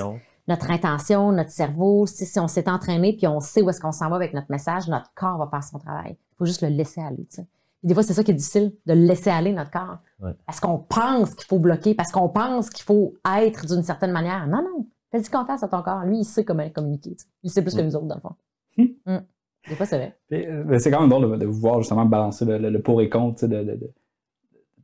Notre 0.47 0.71
intention, 0.71 1.31
notre 1.31 1.51
cerveau, 1.51 2.05
si, 2.07 2.25
si 2.25 2.39
on 2.39 2.47
s'est 2.47 2.67
entraîné 2.69 3.13
puis 3.15 3.27
on 3.27 3.39
sait 3.39 3.61
où 3.61 3.69
est-ce 3.69 3.79
qu'on 3.79 3.91
s'en 3.91 4.09
va 4.09 4.15
avec 4.15 4.33
notre 4.33 4.47
message, 4.49 4.87
notre 4.87 5.11
corps 5.15 5.37
va 5.37 5.47
faire 5.47 5.63
son 5.63 5.77
travail. 5.79 6.17
Il 6.33 6.35
faut 6.37 6.45
juste 6.45 6.61
le 6.61 6.69
laisser 6.69 6.99
aller. 7.01 7.25
tu 7.29 7.37
sais. 7.37 7.47
Des 7.83 7.93
fois, 7.93 8.03
c'est 8.03 8.13
ça 8.13 8.23
qui 8.23 8.31
est 8.31 8.35
difficile, 8.35 8.73
de 8.85 8.93
laisser 8.93 9.29
aller, 9.31 9.53
notre 9.53 9.71
corps. 9.71 9.97
Parce 10.45 10.59
qu'on 10.59 10.77
pense 10.77 11.33
qu'il 11.35 11.45
faut 11.47 11.57
bloquer, 11.59 11.95
parce 11.95 12.11
qu'on 12.11 12.29
pense 12.29 12.69
qu'il 12.69 12.83
faut 12.85 13.13
être 13.39 13.65
d'une 13.65 13.81
certaine 13.83 14.11
manière. 14.11 14.45
Non, 14.47 14.61
non. 14.63 14.85
Fais-y 15.11 15.29
confiance 15.29 15.63
à 15.63 15.67
ton 15.67 15.81
corps. 15.81 16.03
Lui, 16.05 16.19
il 16.19 16.25
sait 16.25 16.43
comment 16.45 16.67
communiquer. 16.69 17.11
tu 17.15 17.23
sais. 17.23 17.27
Il 17.43 17.49
sait 17.51 17.61
plus 17.61 17.75
que 17.75 17.81
Mm. 17.81 17.85
nous 17.85 17.95
autres, 17.95 18.05
dans 18.05 18.15
le 18.15 18.21
fond. 18.21 18.35
Mm. 18.77 19.13
Mm. 19.13 19.25
Des 19.69 19.75
fois, 19.75 19.85
c'est 19.85 19.97
vrai. 19.97 20.17
Euh, 20.33 20.63
mais 20.65 20.79
C'est 20.79 20.89
quand 20.91 21.01
même 21.01 21.09
drôle 21.09 21.31
de, 21.31 21.35
de 21.37 21.45
vous 21.45 21.59
voir 21.59 21.79
justement 21.79 22.05
balancer 22.05 22.45
le, 22.45 22.57
le- 22.57 22.69
le 22.69 22.81
pour 22.81 23.01
et 23.01 23.09
contre 23.09 23.45
de, 23.47 23.57
de, 23.57 23.63
de, 23.75 23.91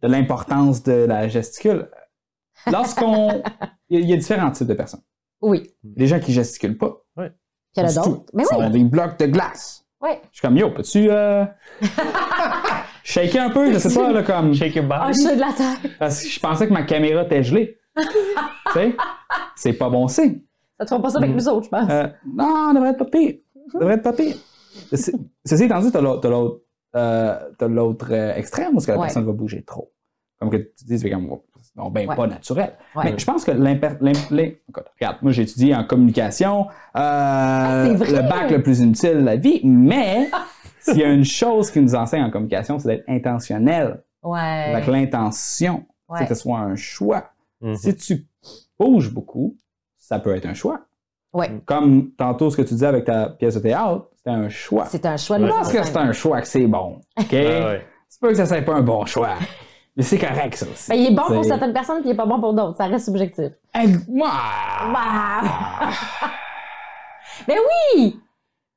de 0.02 0.08
l'importance 0.08 0.84
de 0.84 0.94
la 1.06 1.28
gesticule. 1.28 1.90
Lorsqu'on. 2.72 3.42
Il 3.90 4.00
y, 4.00 4.02
a- 4.02 4.04
il 4.06 4.10
y 4.10 4.14
a 4.14 4.18
différents 4.18 4.52
types 4.52 4.68
de 4.68 4.74
personnes. 4.74 5.00
Oui. 5.42 5.72
Les 5.96 6.08
gens 6.08 6.20
qui 6.20 6.34
gesticulent 6.34 6.78
pas. 6.78 7.02
Il 7.18 7.32
y 7.78 7.82
en 7.82 7.86
a 7.88 7.94
d'autres. 7.94 8.26
Mais 8.34 8.44
sont 8.44 8.60
oui. 8.60 8.70
des 8.70 8.84
blocs 8.84 9.18
de 9.18 9.28
glace. 9.28 9.86
Oui. 10.02 10.10
Je 10.32 10.40
suis 10.40 10.42
comme, 10.42 10.58
yo, 10.58 10.72
peux-tu 10.72 11.08
euh, 11.10 11.46
shaker 13.04 13.44
un 13.46 13.50
peu? 13.50 13.72
Je 13.74 13.80
sais 13.80 13.94
pas, 13.94 14.12
là, 14.12 14.24
comme. 14.24 14.54
Shake 14.54 14.76
your 14.76 14.86
body. 14.86 15.14
je 15.14 15.20
suis 15.28 15.36
de 15.36 15.40
la 15.40 15.54
terre. 15.54 15.78
Parce 16.00 16.22
que 16.22 16.28
je 16.30 16.40
pensais 16.40 16.68
que 16.68 16.74
ma 16.74 16.84
caméra 16.84 17.24
était 17.24 17.44
gelée. 17.44 17.78
tu 17.98 18.04
sais? 18.74 18.96
C'est 19.56 19.74
pas 19.74 19.90
bon 19.90 20.08
signe. 20.08 20.42
Ça 20.78 20.86
te 20.86 20.90
fera 20.90 21.02
pas 21.02 21.10
ça 21.10 21.18
avec 21.20 21.32
Mm. 21.32 21.36
nous 21.36 21.48
autres, 21.50 21.66
je 21.66 21.70
pense. 21.70 21.90
Euh, 21.90 22.08
non, 22.26 22.68
ça 22.68 22.74
devrait 22.74 22.90
être 22.90 22.98
pas 23.00 23.06
pire. 23.06 23.36
Ça 23.72 23.80
devrait 23.80 23.96
être 23.96 24.04
pas 24.04 24.14
pire. 24.14 24.36
C'est- 24.94 25.16
Ceci 25.46 25.64
étant 25.64 25.80
dit, 25.80 25.92
t'as 25.92 26.02
l'autre, 26.02 26.62
euh, 26.96 27.40
l'autre, 27.62 28.12
extrême 28.12 28.76
où 28.76 28.80
que 28.82 28.92
la 28.92 28.98
Ouais. 28.98 29.06
personne 29.06 29.26
va 29.26 29.32
bouger 29.34 29.64
trop. 29.64 29.92
Comme 30.40 30.50
que 30.50 30.58
tu 30.58 30.86
dis, 30.86 31.00
c'est 31.00 31.10
comme, 31.10 31.28
non, 31.76 31.90
ben 31.90 32.08
Ouais. 32.08 32.16
pas 32.16 32.28
naturel. 32.28 32.74
Ouais. 32.96 33.04
Mais 33.12 33.18
je 33.18 33.26
pense 33.26 33.44
que 33.44 33.52
l'imper- 33.52 33.98
l'im- 34.02 34.12
l'im- 34.32 34.52
écoute, 34.70 34.86
regarde, 35.00 35.18
moi 35.22 35.32
j'ai 35.32 35.44
étudié 35.44 35.76
en 35.76 35.84
communication, 35.84 36.68
euh, 36.96 37.94
vrai! 37.96 38.12
le 38.12 38.30
bac 38.30 38.52
le 38.52 38.62
plus 38.64 38.80
inutile 38.80 39.14
de 39.20 39.24
la 39.26 39.36
vie, 39.36 39.62
mais 39.64 40.30
s'il 40.80 40.98
y 40.98 41.04
a 41.04 41.12
une 41.12 41.26
chose 41.26 41.72
qui 41.72 41.80
nous 41.82 41.96
enseigne 41.96 42.24
en 42.24 42.30
communication, 42.32 42.78
c'est 42.80 42.88
d'être 42.90 43.06
intentionnel. 43.10 44.04
Ouais. 44.24 44.40
Avec 44.40 44.88
l'intention, 44.88 45.86
c'est 46.18 46.28
que 46.28 46.36
ce 46.36 46.42
soit 46.42 46.60
un 46.60 46.76
choix. 46.76 47.32
Mhm. 47.62 47.76
Si 47.76 47.96
tu 47.96 48.28
bouges 48.80 49.12
beaucoup, 49.14 49.56
ça 49.98 50.20
peut 50.20 50.36
être 50.36 50.46
un 50.46 50.54
choix. 50.54 50.82
Ouais. 51.34 51.52
Comme 51.66 52.12
tantôt 52.18 52.50
ce 52.50 52.58
que 52.58 52.62
tu 52.62 52.74
disais 52.74 52.88
avec 52.88 53.06
ta 53.06 53.30
pièce 53.30 53.56
de 53.56 53.60
théâtre, 53.60 54.06
c'était 54.16 54.30
un 54.32 54.50
choix. 54.50 54.86
C'est 54.86 55.06
un 55.06 55.18
choix 55.18 55.38
de 55.40 55.46
en 55.46 55.50
pense 55.50 55.72
que 55.72 55.84
c'est 55.84 55.98
un 55.98 56.12
choix 56.12 56.42
que 56.42 56.48
c'est 56.48 56.68
bon. 56.68 57.00
OK? 57.20 57.32
Ouais, 57.32 57.46
ouais. 57.66 57.86
C'est 58.10 58.22
pas 58.22 58.28
que 58.30 58.36
ça 58.36 58.46
soit 58.46 58.62
pas 58.62 58.76
un 58.76 58.82
bon 58.82 59.06
choix. 59.06 59.36
Mais 59.96 60.04
c'est 60.04 60.18
correct, 60.18 60.56
ça 60.56 60.66
aussi. 60.72 60.90
Ben, 60.90 60.96
il 60.96 61.08
est 61.08 61.16
bon 61.16 61.24
pour 61.28 61.44
certaines 61.44 61.74
personnes, 61.74 62.00
puis 62.02 62.10
il 62.10 62.14
est 62.14 62.18
pas 62.18 62.26
bon 62.26 62.40
pour 62.40 62.54
d'autres. 62.54 62.78
Ça 62.78 62.86
reste 62.86 63.06
subjectif. 63.06 63.52
Moi! 64.08 64.30
Bah. 64.94 65.42
Ben 67.48 67.56
oui! 67.96 68.20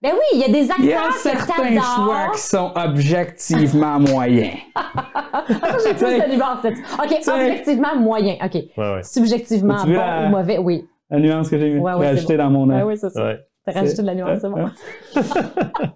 Ben 0.03 0.12
oui, 0.15 0.20
il 0.35 0.41
y 0.41 0.45
a 0.45 0.49
des 0.49 0.69
Il 0.79 0.85
y 0.87 0.93
a 0.93 0.99
acteurs 1.03 1.15
que 1.15 1.19
certains 1.20 1.81
choix 1.81 2.29
qui 2.33 2.41
sont 2.41 2.73
objectivement 2.75 3.99
moyens. 4.01 4.55
Ah, 4.75 5.45
J'ai 5.85 5.93
plus 5.95 6.07
de 6.07 6.37
nuance. 6.37 6.65
OK, 6.65 7.20
T'sais- 7.20 7.31
objectivement, 7.31 7.97
moyen. 7.97 8.37
OK. 8.43 8.55
Ouais, 8.55 8.70
ouais. 8.77 9.03
Subjectivement, 9.03 9.83
bon 9.85 9.93
la- 9.93 10.27
ou 10.27 10.29
mauvais, 10.31 10.59
oui. 10.59 10.89
La 11.10 11.18
nuance 11.18 11.48
que 11.50 11.58
j'ai 11.58 11.78
Ouais, 11.78 11.92
ouais, 11.94 12.06
rajoutée 12.08 12.26
c'est 12.28 12.36
dans 12.36 12.50
mon... 12.50 12.70
Ah 12.70 12.86
oui, 12.86 12.97
c'est 12.97 13.10
ça. 13.10 13.24
Ouais. 13.24 13.47
T'as 13.64 13.72
rajouté 13.72 14.02
de 14.02 14.06
la 14.06 14.14
nuance, 14.14 14.40
c'est 14.40 14.48
bon. 14.48 14.70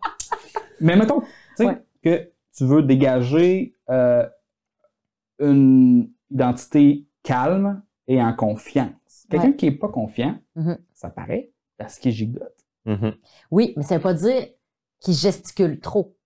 Mais 0.80 0.96
mettons, 0.96 1.20
tu 1.20 1.26
sais, 1.56 1.66
Ouais. 1.66 1.82
que 2.02 2.30
tu 2.56 2.64
veux 2.64 2.82
dégager 2.82 3.76
euh, 3.90 4.28
une 5.38 6.10
identité 6.30 7.06
calme 7.22 7.82
et 8.06 8.22
en 8.22 8.34
confiance. 8.34 9.26
Quelqu'un 9.30 9.48
Ouais. 9.48 9.56
qui 9.56 9.66
n'est 9.66 9.76
pas 9.76 9.88
confiant, 9.88 10.38
Mhm. 10.56 10.78
ça 10.92 11.08
paraît, 11.10 11.52
parce 11.78 11.98
qu'il 11.98 12.12
gigote. 12.12 12.54
Mhm. 12.84 13.14
Oui, 13.50 13.72
mais 13.76 13.82
ça 13.82 13.96
veut 13.96 14.02
pas 14.02 14.14
dire 14.14 14.46
qu'il 15.00 15.14
gesticule 15.14 15.80
trop. 15.80 16.16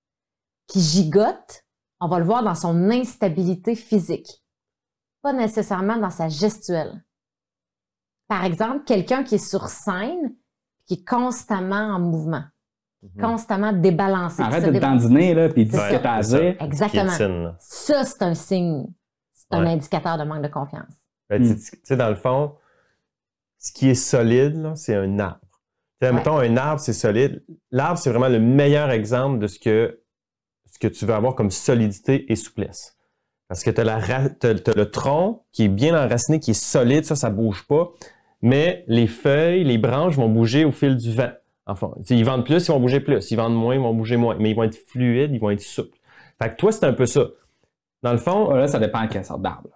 Qu'il 0.67 0.83
gigote, 0.83 1.65
on 2.01 2.09
va 2.09 2.19
le 2.19 2.25
voir 2.25 2.43
dans 2.43 2.55
son 2.55 2.91
instabilité 2.91 3.75
physique, 3.75 4.43
pas 5.23 5.33
nécessairement 5.33 5.97
dans 5.99 6.11
sa 6.11 6.29
gestuelle. 6.29 7.05
Par 8.29 8.45
exemple, 8.45 8.85
quelqu'un 8.85 9.23
qui 9.25 9.37
est 9.37 9.39
sur 9.47 9.69
scène, 9.69 10.35
qui 10.87 10.95
est 10.95 11.05
constamment 11.09 11.95
en 11.95 11.99
mouvement, 11.99 12.45
Mhm. 13.03 13.23
constamment 13.23 13.73
débalancé. 13.73 14.43
Arrête 14.43 14.73
de 14.73 14.79
dandiner, 14.79 15.33
là, 15.35 15.49
puis 15.49 15.65
dis 15.65 15.71
ce 15.71 15.77
que 15.77 15.93
ça. 15.95 15.99
t'as 15.99 16.15
à 16.15 16.21
dire. 16.21 16.57
Exactement. 16.61 17.17
Piétine. 17.17 17.55
Ça, 17.59 18.05
c'est 18.05 18.23
un 18.23 18.35
signe, 18.35 18.87
c'est 19.33 19.55
un 19.57 19.67
indicateur 19.67 20.19
de 20.19 20.25
manque 20.25 20.43
de 20.43 20.49
confiance. 20.49 20.93
Ben, 21.31 21.43
Hmm. 21.43 21.55
tu 21.55 21.61
tu 21.71 21.79
sais, 21.85 21.97
dans 21.97 22.09
le 22.09 22.17
fond, 22.17 22.55
ce 23.59 23.73
qui 23.73 23.89
est 23.91 23.95
solide, 23.95 24.73
c'est 24.75 24.95
un 24.97 25.19
arbre. 25.19 25.39
Tu 26.01 26.07
sais, 26.07 26.13
Ouais. 26.13 26.17
Mettons, 26.17 26.39
un 26.39 26.57
arbre, 26.57 26.81
c'est 26.81 26.93
solide. 26.93 27.45
L'arbre, 27.71 27.99
c'est 27.99 28.11
vraiment 28.11 28.29
le 28.29 28.41
meilleur 28.41 28.91
exemple 28.91 29.39
de 29.39 29.47
ce 29.47 29.59
que, 29.59 30.01
ce 30.73 30.79
que 30.79 30.89
tu 30.89 31.07
veux 31.07 31.15
avoir 31.15 31.35
comme 31.35 31.51
solidité 31.51 32.31
et 32.33 32.37
souplesse. 32.37 32.97
Parce 33.49 33.63
que 33.65 33.71
tu 33.71 33.81
as, 33.81 34.75
le 34.75 34.85
tronc 34.91 35.45
qui 35.53 35.65
est 35.65 35.69
bien 35.69 35.95
enraciné, 36.01 36.39
qui 36.41 36.51
est 36.51 36.55
solide, 36.63 37.05
ça, 37.05 37.17
ça 37.17 37.31
bouge 37.31 37.67
pas. 37.67 37.89
Mais 38.43 38.85
les 38.87 39.07
feuilles, 39.07 39.65
les 39.65 39.79
branches 39.79 40.15
vont 40.17 40.29
bouger 40.29 40.65
au 40.65 40.71
fil 40.73 40.97
du 40.97 41.13
vent. 41.13 41.31
Enfin, 41.67 41.91
ils 42.09 42.25
vendent 42.25 42.45
plus, 42.45 42.67
ils 42.67 42.73
vont 42.73 42.81
bouger 42.81 43.01
plus. 43.01 43.31
Ils 43.31 43.37
vendent 43.37 43.55
moins, 43.57 43.75
ils 43.75 43.81
vont 43.81 43.93
bouger 43.95 44.17
moins. 44.17 44.37
Mais 44.39 44.51
ils 44.51 44.57
vont 44.57 44.63
être 44.63 44.79
fluides, 44.89 45.33
ils 45.35 45.41
vont 45.41 45.51
être 45.51 45.61
souples. 45.61 45.99
Fait 46.41 46.51
que 46.51 46.57
toi, 46.57 46.73
c'est 46.73 46.85
un 46.85 46.93
peu 46.93 47.05
ça. 47.07 47.23
Dans 48.03 48.13
le 48.13 48.19
fond, 48.19 48.51
là, 48.55 48.67
ça 48.69 48.79
dépend 48.79 49.03
de 49.03 49.09
quelle 49.09 49.25
sorte 49.25 49.43
d'arbre. 49.43 49.69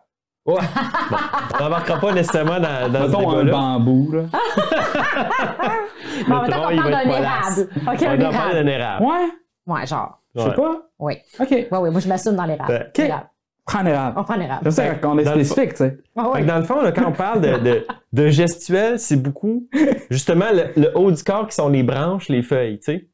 Ouais. 0.47 0.55
Bon, 1.11 1.17
on 1.59 1.63
n'embarquera 1.65 2.01
pas 2.01 2.13
nécessairement 2.13 2.59
dans, 2.61 2.91
dans 2.93 3.03
ce 3.05 3.17
Mettons 3.17 3.31
un 3.39 3.45
bambou, 3.45 4.11
là. 4.13 4.23
Bon, 6.29 6.41
il 6.47 6.51
va 6.51 6.59
parle 6.59 6.77
d'un 6.77 7.01
érable. 7.01 7.69
OK, 7.75 7.99
On 8.03 8.07
un 8.07 8.17
va 8.17 8.31
parler 8.31 8.35
érable. 8.37 8.55
d'un 8.55 8.67
érable. 8.67 9.05
Ouais, 9.05 9.29
Ouais, 9.67 9.87
genre. 9.87 10.19
je 10.35 10.41
sais 10.41 10.49
Ouais. 10.49 10.55
pas. 10.55 10.83
Oui. 10.99 11.15
OK, 11.41 11.51
Ouais, 11.51 11.79
ouais, 11.79 11.91
moi, 11.91 12.01
je 12.01 12.09
m'assume 12.09 12.35
dans 12.37 12.45
l'érable. 12.45 12.91
OK. 12.97 13.11
Érable. 13.67 13.75
prends 13.75 13.79
un 13.81 13.87
érable. 13.87 14.19
On 14.19 14.25
prend 14.25 14.37
l'érable. 14.37 14.61
C'est 14.65 14.71
ça 14.73 14.95
qu'on 14.97 15.19
est 15.19 15.25
spécifique, 15.25 15.71
tu 15.71 15.77
sais. 15.77 15.99
Ah 16.17 16.25
Fait 16.25 16.31
ouais. 16.31 16.43
que 16.43 16.47
dans 16.49 16.59
le 16.59 16.65
fond, 16.65 16.83
là, 16.83 16.93
quand 16.93 17.07
on 17.09 17.13
parle 17.13 17.41
de, 17.41 17.59
de, 18.13 18.97
c'est 18.99 19.17
beaucoup 19.23 19.69
justement 20.11 20.47
le, 20.53 20.81
le 20.81 20.97
haut 20.99 21.11
du 21.11 21.23
corps 21.23 21.47
qui 21.47 21.55
sont 21.55 21.69
les 21.69 21.83
branches, 21.83 22.29
les 22.29 22.43
feuilles, 22.43 22.79
tu 22.79 22.85
sais. 22.85 23.09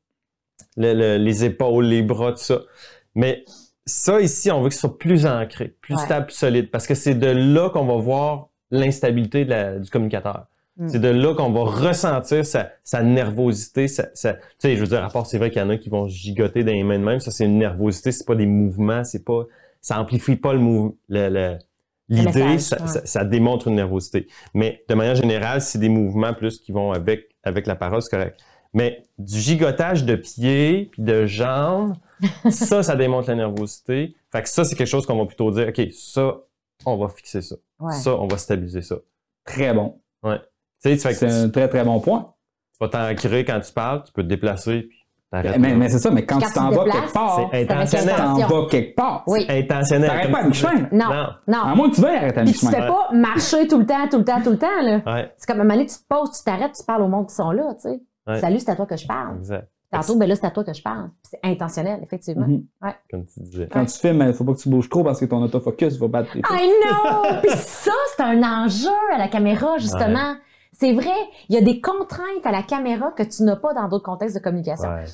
Le- 0.76 0.94
le- 0.94 1.16
les 1.22 1.44
épaules, 1.44 1.84
les 1.84 2.02
bras, 2.02 2.32
tout 2.32 2.38
ça. 2.38 2.60
Mais 3.14 3.44
ça, 3.84 4.20
ici, 4.20 4.50
on 4.50 4.62
veut 4.62 4.68
que 4.68 4.74
ce 4.74 4.80
soit 4.80 4.98
plus 4.98 5.26
ancré, 5.26 5.74
plus 5.80 5.94
Ouais. 5.94 6.02
stable, 6.02 6.26
plus 6.26 6.34
solide, 6.36 6.70
parce 6.70 6.86
que 6.86 6.94
c'est 6.94 7.14
de 7.14 7.26
là 7.28 7.70
qu'on 7.70 7.84
va 7.86 7.96
voir 7.96 8.48
l'instabilité 8.70 9.44
du 9.44 9.90
communicateur. 9.90 10.46
Mm. 10.76 10.88
C'est 10.88 10.98
de 11.00 11.08
là 11.08 11.34
qu'on 11.34 11.50
va 11.50 11.62
ressentir 11.64 12.44
sa, 12.46 12.70
sa 12.84 13.02
nervosité. 13.02 13.88
Sa, 13.88 14.06
sa- 14.14 14.34
tu 14.34 14.40
sais, 14.58 14.76
je 14.76 14.80
veux 14.80 14.86
dire, 14.86 15.02
à 15.04 15.08
part, 15.10 15.26
c'est 15.26 15.38
vrai 15.38 15.50
qu'il 15.50 15.60
y 15.60 15.64
en 15.64 15.70
a 15.70 15.76
qui 15.76 15.88
vont 15.88 16.06
gigoter 16.06 16.62
dans 16.64 16.72
les 16.72 16.84
mains 16.84 16.98
de 16.98 17.04
même. 17.04 17.18
Ça, 17.20 17.30
c'est 17.30 17.44
une 17.46 17.58
nervosité. 17.58 18.12
C'est 18.12 18.26
pas 18.26 18.34
des 18.36 18.46
mouvements. 18.46 19.02
C'est 19.04 19.24
pas, 19.24 19.44
ça 19.80 20.00
amplifie 20.00 20.36
pas 20.36 20.52
le 20.52 20.58
mou- 20.58 20.98
le- 21.08 21.28
le- 21.28 21.58
l'idée. 22.08 22.42
message, 22.44 22.60
Ça, 22.60 22.80
ouais. 22.82 22.88
ça- 22.88 23.06
ça 23.06 23.24
démontre 23.24 23.68
une 23.68 23.74
nervosité. 23.76 24.26
Mais 24.54 24.84
de 24.88 24.94
manière 24.94 25.14
générale, 25.14 25.60
c'est 25.60 25.78
des 25.78 25.88
mouvements 25.88 26.34
plus 26.34 26.58
qui 26.60 26.72
vont 26.72 26.92
avec, 26.92 27.28
avec 27.44 27.66
la 27.66 27.76
parole, 27.76 28.00
c'est 28.02 28.10
correct. 28.10 28.40
Mais 28.74 29.02
du 29.18 29.38
gigotage 29.38 30.04
de 30.04 30.14
pieds 30.16 30.86
puis 30.92 31.02
de 31.02 31.26
jambes, 31.26 31.94
ça, 32.50 32.82
ça 32.82 32.96
démontre 32.96 33.28
la 33.28 33.34
nervosité. 33.36 34.14
Fait 34.32 34.42
que 34.42 34.48
ça, 34.48 34.64
c'est 34.64 34.74
quelque 34.76 34.86
chose 34.88 35.06
qu'on 35.06 35.16
va 35.18 35.26
plutôt 35.26 35.50
dire, 35.50 35.68
OK, 35.68 35.80
ça, 35.92 36.36
on 36.84 36.96
va 36.96 37.08
fixer 37.08 37.40
ça. 37.42 37.56
Ouais. 37.80 37.92
Ça, 37.92 38.14
on 38.14 38.26
va 38.26 38.36
stabiliser 38.38 38.82
ça. 38.82 38.96
Très 39.44 39.72
bon. 39.72 40.00
Tu 40.24 40.30
sais, 40.80 40.96
tu 40.96 40.98
fais 41.02 41.08
que 41.10 41.14
C'est 41.14 41.26
un 41.30 41.48
très, 41.48 41.68
très 41.68 41.84
bon 41.84 42.00
point. 42.00 42.34
tu 42.72 42.78
vas 42.80 42.88
t'ancrer 42.88 43.44
quand 43.44 43.58
tu 43.60 43.72
parles, 43.72 44.04
tu 44.04 44.12
peux 44.12 44.22
te 44.22 44.28
déplacer, 44.28 44.82
puis. 44.82 44.97
Mais, 45.30 45.88
c'est 45.90 45.98
ça, 45.98 46.10
mais 46.10 46.24
quand, 46.24 46.38
Quand 46.40 46.46
tu 46.46 46.52
t'en 46.54 46.68
tu 46.70 46.74
te 46.76 46.80
vas 46.80 46.90
quelque 46.90 47.12
part, 47.12 47.50
c'est 47.52 47.62
intentionnel. 47.62 48.14
t'en 48.16 48.22
intention. 48.32 48.48
vas 48.62 48.66
quelque 48.70 48.94
part. 48.96 49.24
Oui. 49.26 49.46
Intentionnel. 49.48 50.08
T'arrêtes 50.08 50.32
pas 50.32 50.38
à 50.38 50.42
tu 50.42 50.48
mi-chemin. 50.48 50.88
Non, 50.92 51.04
Non. 51.06 51.26
non. 51.48 51.58
À 51.64 51.74
moins 51.74 51.90
que 51.90 51.94
tu 51.96 52.00
veuilles 52.00 52.16
arrêter 52.16 52.40
à 52.40 52.44
Puis 52.44 52.52
tu 52.54 52.64
mi-chemin. 52.66 52.82
fais 52.82 52.88
pas 52.88 53.08
marcher 53.12 53.68
tout 53.68 53.78
le 53.78 53.84
temps, 53.86 54.08
tout 54.10 54.18
le 54.18 54.24
temps, 54.24 54.40
tout 54.42 54.50
le 54.50 54.58
temps, 54.58 54.82
là. 54.82 55.00
Ouais, 55.06 55.32
C'est 55.36 55.46
comme 55.46 55.58
à 55.58 55.60
un 55.60 55.64
moment 55.64 55.74
donné, 55.74 55.86
tu 55.86 55.96
te 55.96 56.04
poses, 56.08 56.32
tu 56.38 56.44
t'arrêtes, 56.44 56.72
tu 56.78 56.84
parles 56.86 57.02
au 57.02 57.08
monde 57.08 57.28
qui 57.28 57.34
sont 57.34 57.50
là, 57.50 57.74
tu 57.74 57.90
sais. 57.90 58.00
Ouais. 58.26 58.40
Salut, 58.40 58.58
c'est 58.58 58.70
à 58.70 58.76
toi 58.76 58.86
que 58.86 58.96
je 58.96 59.06
parle. 59.06 59.36
exact. 59.38 59.68
Tantôt, 59.90 60.16
ben 60.16 60.28
là, 60.28 60.34
c'est 60.34 60.44
à 60.46 60.50
toi 60.50 60.64
que 60.64 60.72
je 60.74 60.82
parle. 60.82 61.08
Puis 61.22 61.30
C'est 61.32 61.40
intentionnel, 61.50 62.00
effectivement. 62.02 62.46
Mhm. 62.46 62.62
Comme 63.10 63.24
tu 63.26 63.40
disais. 63.40 63.68
Quand 63.72 63.84
tu 63.86 63.98
filmes, 63.98 64.22
il 64.26 64.34
faut 64.34 64.44
pas 64.44 64.52
que 64.52 64.58
tu 64.58 64.68
bouges 64.68 64.88
trop 64.90 65.02
parce 65.02 65.18
que 65.18 65.24
ton 65.24 65.42
autofocus 65.42 65.98
va 65.98 66.08
battre 66.08 66.30
les 66.34 66.40
I 66.40 66.70
know! 66.82 67.40
Puis 67.42 67.50
ça, 67.56 67.90
c'est 68.14 68.22
un 68.22 68.42
enjeu 68.42 68.88
à 69.14 69.18
la 69.18 69.28
caméra, 69.28 69.78
justement. 69.78 70.34
C'est 70.72 70.92
vrai, 70.92 71.14
il 71.48 71.54
y 71.54 71.58
a 71.58 71.60
des 71.60 71.80
contraintes 71.80 72.44
à 72.44 72.52
la 72.52 72.62
caméra 72.62 73.10
que 73.12 73.22
tu 73.22 73.42
n'as 73.42 73.56
pas 73.56 73.74
dans 73.74 73.88
d'autres 73.88 74.04
contextes 74.04 74.36
de 74.36 74.42
communication. 74.42 74.88
Ouais. 74.88 75.04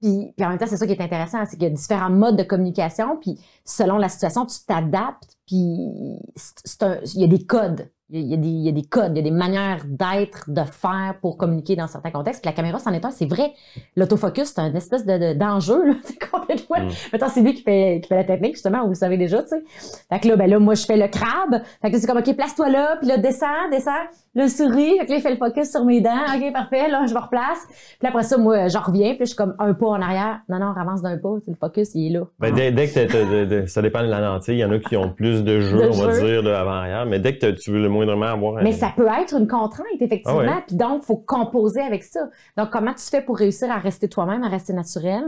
Puis, 0.00 0.32
puis 0.34 0.46
en 0.46 0.48
même 0.48 0.58
temps, 0.58 0.66
c'est 0.66 0.78
ça 0.78 0.86
qui 0.86 0.92
est 0.92 1.00
intéressant, 1.02 1.44
c'est 1.44 1.56
qu'il 1.56 1.64
y 1.64 1.66
a 1.66 1.70
différents 1.70 2.08
modes 2.08 2.36
de 2.36 2.42
communication, 2.42 3.18
puis 3.18 3.38
selon 3.64 3.98
la 3.98 4.08
situation, 4.08 4.46
tu 4.46 4.56
t'adaptes, 4.66 5.36
puis 5.46 5.90
c'est- 6.36 7.00
il 7.14 7.20
y 7.20 7.24
a 7.24 7.28
des 7.28 7.44
codes. 7.44 7.90
Il 8.12 8.22
y 8.28 8.34
a, 8.34 8.36
des, 8.36 8.48
il 8.48 8.62
y 8.66 8.68
a 8.68 8.72
des 8.72 8.82
codes, 8.82 9.12
il 9.12 9.16
y 9.18 9.20
a 9.20 9.22
des 9.22 9.30
manières 9.30 9.84
d'être, 9.86 10.50
de 10.50 10.62
faire 10.62 11.14
pour 11.20 11.36
communiquer 11.36 11.76
dans 11.76 11.86
certains 11.86 12.10
contextes. 12.10 12.42
Puis 12.42 12.50
la 12.50 12.56
caméra, 12.56 12.78
c'en 12.78 12.92
est 12.92 13.04
un, 13.04 13.10
c'est 13.10 13.26
vrai. 13.26 13.52
L'autofocus, 13.96 14.48
c'est 14.54 14.60
un 14.60 14.74
espèce 14.74 15.06
de, 15.06 15.16
de- 15.16 15.38
d'enjeu, 15.38 15.86
là, 15.86 15.94
c'est 16.02 16.18
complètement. 16.30 16.80
Mm. 16.86 16.88
Mettons, 17.12 17.28
c'est 17.28 17.40
lui 17.42 17.54
qui 17.54 17.62
fait, 17.62 18.00
qui 18.02 18.08
fait 18.08 18.16
la 18.16 18.24
technique, 18.24 18.54
justement, 18.54 18.82
vous 18.82 18.88
le 18.90 18.94
savez 18.94 19.16
déjà, 19.16 19.42
tu 19.42 19.48
sais. 19.50 19.62
Fait 20.08 20.18
que 20.20 20.28
là, 20.28 20.36
ben 20.36 20.50
là, 20.50 20.58
moi, 20.58 20.74
je 20.74 20.84
fais 20.86 20.96
le 20.96 21.08
crabe. 21.08 21.62
Fait 21.82 21.88
que 21.88 21.94
là, 21.94 22.00
c'est 22.00 22.06
comme, 22.06 22.18
OK, 22.18 22.34
place-toi 22.36 22.68
là, 22.68 22.96
puis 22.98 23.08
là, 23.08 23.16
descends, 23.16 23.46
descends, 23.70 23.90
le 24.34 24.48
souris. 24.48 24.98
Fait 24.98 25.06
que 25.06 25.10
là, 25.12 25.16
il 25.16 25.22
fait 25.22 25.30
le 25.30 25.36
focus 25.36 25.70
sur 25.70 25.84
mes 25.84 26.00
dents. 26.00 26.10
OK, 26.36 26.52
parfait, 26.52 26.88
là, 26.88 27.04
je 27.08 27.14
me 27.14 27.18
replace. 27.20 27.66
Puis 27.98 28.08
après 28.08 28.22
ça, 28.24 28.38
moi, 28.38 28.68
j'en 28.68 28.80
reviens, 28.80 29.10
puis 29.14 29.20
je 29.20 29.26
suis 29.26 29.36
comme 29.36 29.54
un 29.58 29.74
pas 29.74 29.86
en 29.86 30.00
arrière. 30.02 30.40
Non, 30.48 30.58
non, 30.58 30.72
on 30.76 30.80
avance 30.80 31.02
d'un 31.02 31.16
pas, 31.18 31.34
c'est 31.44 31.50
le 31.50 31.56
focus, 31.56 31.90
il 31.94 32.08
est 32.08 32.18
là. 32.18 32.24
Ben, 32.38 32.52
dès, 32.54 32.72
dès 32.72 32.88
que 32.88 33.06
t'as- 33.60 33.66
ça 33.66 33.82
dépend 33.82 34.02
de 34.02 34.08
la 34.08 34.20
lentille, 34.20 34.54
il 34.56 34.60
y 34.60 34.64
en 34.64 34.70
a 34.72 34.78
qui 34.78 34.96
ont 34.96 35.10
plus 35.12 35.44
de 35.44 35.60
jeux, 35.60 35.82
De 35.82 35.88
on 35.88 36.06
va 36.06 36.18
dire, 36.20 36.42
de 36.42 36.50
avant-arrière, 36.50 37.06
mais 37.06 37.18
dès 37.20 37.36
que 37.36 37.50
tu 37.52 37.70
veux 37.70 37.80
le 37.80 37.88
moindrement 38.04 38.26
avoir 38.26 38.58
un. 38.58 38.62
Mais 38.62 38.72
ça 38.72 38.92
peut 38.96 39.06
être 39.06 39.34
une 39.34 39.46
contrainte, 39.46 39.86
effectivement. 40.00 40.40
Ah 40.40 40.56
ouais. 40.56 40.64
Puis 40.66 40.76
donc, 40.76 41.02
il 41.02 41.06
faut 41.06 41.16
composer 41.16 41.80
avec 41.80 42.02
ça. 42.02 42.28
Donc, 42.56 42.70
comment 42.70 42.94
tu 42.94 43.04
fais 43.04 43.22
pour 43.22 43.36
réussir 43.36 43.70
à 43.70 43.78
rester 43.78 44.08
toi-même, 44.08 44.42
à 44.42 44.48
rester 44.48 44.72
naturel, 44.72 45.24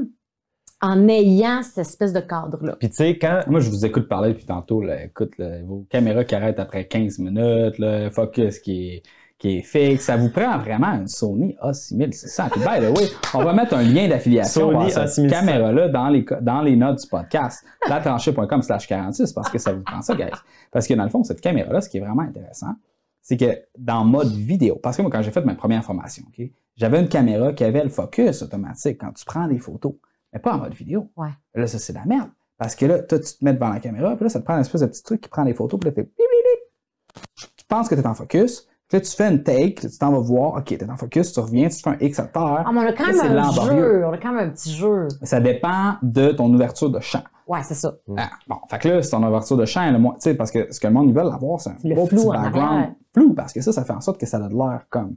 en 0.81 1.09
ayant 1.09 1.63
cette 1.63 1.79
espèce 1.79 2.13
de 2.13 2.21
cadre-là? 2.21 2.77
Puis 2.79 2.91
tu 2.91 2.97
sais, 2.97 3.19
quand. 3.19 3.43
Moi, 3.47 3.61
je 3.61 3.71
vous 3.71 3.87
écoute 3.87 4.09
parler 4.09 4.31
depuis 4.31 4.47
tantôt. 4.47 4.83
Là, 4.83 5.05
écoute, 5.05 5.39
là, 5.39 5.63
vos 5.65 5.87
caméras 5.89 6.25
qui 6.25 6.35
arrêtent 6.35 6.59
après 6.59 6.87
15 6.87 7.19
minutes, 7.19 7.79
le 7.79 8.11
focus 8.11 8.59
qui 8.59 8.89
est, 8.89 9.03
qui 9.43 9.59
est 9.59 9.63
fixe. 9.63 10.05
Ça 10.05 10.17
vous 10.17 10.31
prend 10.31 10.57
vraiment 10.59 10.93
une 10.93 11.09
Sony 11.09 11.57
A6600. 11.61 12.51
Puis, 12.51 12.61
by 12.61 12.79
the 12.79 12.97
way, 12.97 13.09
on 13.35 13.43
va 13.43 13.53
mettre 13.53 13.75
un 13.75 13.83
lien 13.83 14.09
d'affiliation 14.09 14.71
Sony 14.71 14.93
à 14.93 15.09
cette 15.09 15.25
A6100. 15.25 15.31
caméra-là 15.31 15.89
dans 15.89 16.09
les, 16.09 16.25
dans 16.41 16.63
les 16.63 16.77
notes 16.77 17.01
du 17.01 17.09
podcast. 17.09 17.65
latranchée.com 17.89 18.63
slash 18.63 18.87
46 18.87 19.33
parce 19.33 19.51
que 19.51 19.59
ça 19.59 19.73
vous 19.73 19.83
prend 19.83 20.01
ça, 20.01 20.15
guys. 20.15 20.31
Parce 20.71 20.87
que 20.87 20.95
dans 20.95 21.03
le 21.03 21.11
fond, 21.11 21.25
cette 21.25 21.41
caméra-là, 21.41 21.81
ce 21.81 21.89
qui 21.89 21.97
est 21.97 22.01
vraiment 22.01 22.23
intéressant, 22.23 22.75
c'est 23.21 23.37
que 23.37 23.59
dans 23.77 24.05
mode 24.05 24.33
vidéo, 24.33 24.79
parce 24.81 24.97
que 24.97 25.03
moi, 25.03 25.11
quand 25.11 25.23
j'ai 25.23 25.33
fait 25.33 25.45
ma 25.45 25.57
première 25.57 25.83
formation, 25.83 26.23
OK, 26.29 26.47
j'avais 26.77 27.01
une 27.01 27.09
caméra 27.09 27.53
qui 27.53 27.65
avait 27.65 27.83
le 27.83 27.91
focus 27.91 28.43
automatique 28.43 28.99
quand 29.01 29.11
tu 29.13 29.25
prends 29.25 29.49
des 29.49 29.59
photos, 29.59 29.95
mais 30.33 30.39
pas 30.39 30.55
en 30.55 30.59
mode 30.59 30.75
vidéo. 30.75 31.11
Ouais. 31.17 31.31
Là, 31.57 31.67
ça, 31.67 31.81
c'est 31.81 31.93
de 31.93 31.99
la 31.99 32.05
merde. 32.05 32.31
Parce 32.59 32.77
que 32.77 32.87
là, 32.87 33.01
toi, 33.03 33.19
tu 33.19 33.25
te 33.25 33.45
mets 33.45 33.55
devant 33.55 33.71
la 33.71 33.81
caméra, 33.81 34.15
puis 34.15 34.23
là, 34.23 34.29
ça 34.29 34.39
te 34.39 34.45
prend 34.45 34.55
une 34.55 34.61
espèce 34.61 34.83
de 34.83 34.87
petit 34.87 35.03
truc 35.03 35.21
qui 35.21 35.29
prend 35.29 35.45
des 35.45 35.55
photos, 35.55 35.81
puis 35.81 35.91
là, 35.91 35.95
fait 35.97 36.03
bip, 36.05 36.15
bip, 36.17 36.27
bip. 36.29 37.49
Tu 37.57 37.65
penses 37.67 37.89
que 37.89 37.97
tu 37.97 38.01
es 38.01 38.07
en 38.07 38.15
focus, 38.15 38.69
là, 38.93 39.01
tu 39.01 39.11
fais 39.11 39.29
une 39.31 39.43
take, 39.43 39.75
tu 39.89 39.99
t'en 39.99 40.13
vas 40.13 40.19
voir, 40.21 40.55
OK, 40.57 40.65
tu 40.65 40.75
es 40.75 40.91
en 40.91 40.97
focus, 40.97 41.33
tu 41.33 41.41
reviens, 41.41 41.69
tu 41.69 41.81
fais 41.81 41.91
un 41.91 41.97
X 42.01 42.19
à 42.19 42.25
terre. 42.25 42.65
Ah, 42.67 42.71
mais 42.73 42.81
on 42.81 42.87
a 42.87 42.93
quand 42.93 43.07
même 43.07 43.17
c'est 43.17 43.27
un 43.27 43.35
laborieux. 43.35 43.81
jeu. 44.01 44.07
On 44.07 44.13
a 44.13 44.19
quand 44.19 44.33
même 44.33 44.49
un 44.49 44.51
petit 44.53 44.73
jeu. 44.75 45.09
Ça 45.23 45.41
dépend 45.41 45.95
de 46.03 46.31
ton 46.33 46.53
ouverture 46.53 46.91
de 46.91 47.01
champ. 47.01 47.23
Ouais, 47.47 47.61
c'est 47.65 47.75
ça. 47.75 47.95
Ah, 48.17 48.31
bon, 48.49 48.57
fait 48.71 48.79
que 48.79 48.89
là, 48.89 49.03
c'est 49.03 49.11
ton 49.11 49.23
ouverture 49.27 49.57
de 49.57 49.65
champ, 49.65 49.91
le 49.91 49.99
moins- 49.99 50.15
tu 50.15 50.21
sais, 50.21 50.35
parce 50.35 50.51
que 50.51 50.73
ce 50.73 50.79
que 50.81 50.87
le 50.87 50.93
monde, 50.93 51.09
ils 51.09 51.15
veulent 51.15 51.33
avoir, 51.33 51.61
c'est 51.61 51.71
un 51.71 51.77
Le 51.85 51.95
beau 51.95 52.07
flou 52.07 52.19
petit 52.31 52.39
background 52.43 52.95
flou, 53.13 53.35
parce 53.35 53.53
que 53.53 53.61
ça, 53.61 53.73
ça 53.73 53.85
fait 53.85 53.93
en 53.93 54.01
sorte 54.01 54.19
que 54.19 54.27
ça 54.27 54.37
a 54.39 54.49
de 54.49 54.55
l'air 54.55 54.87
comme 54.91 55.17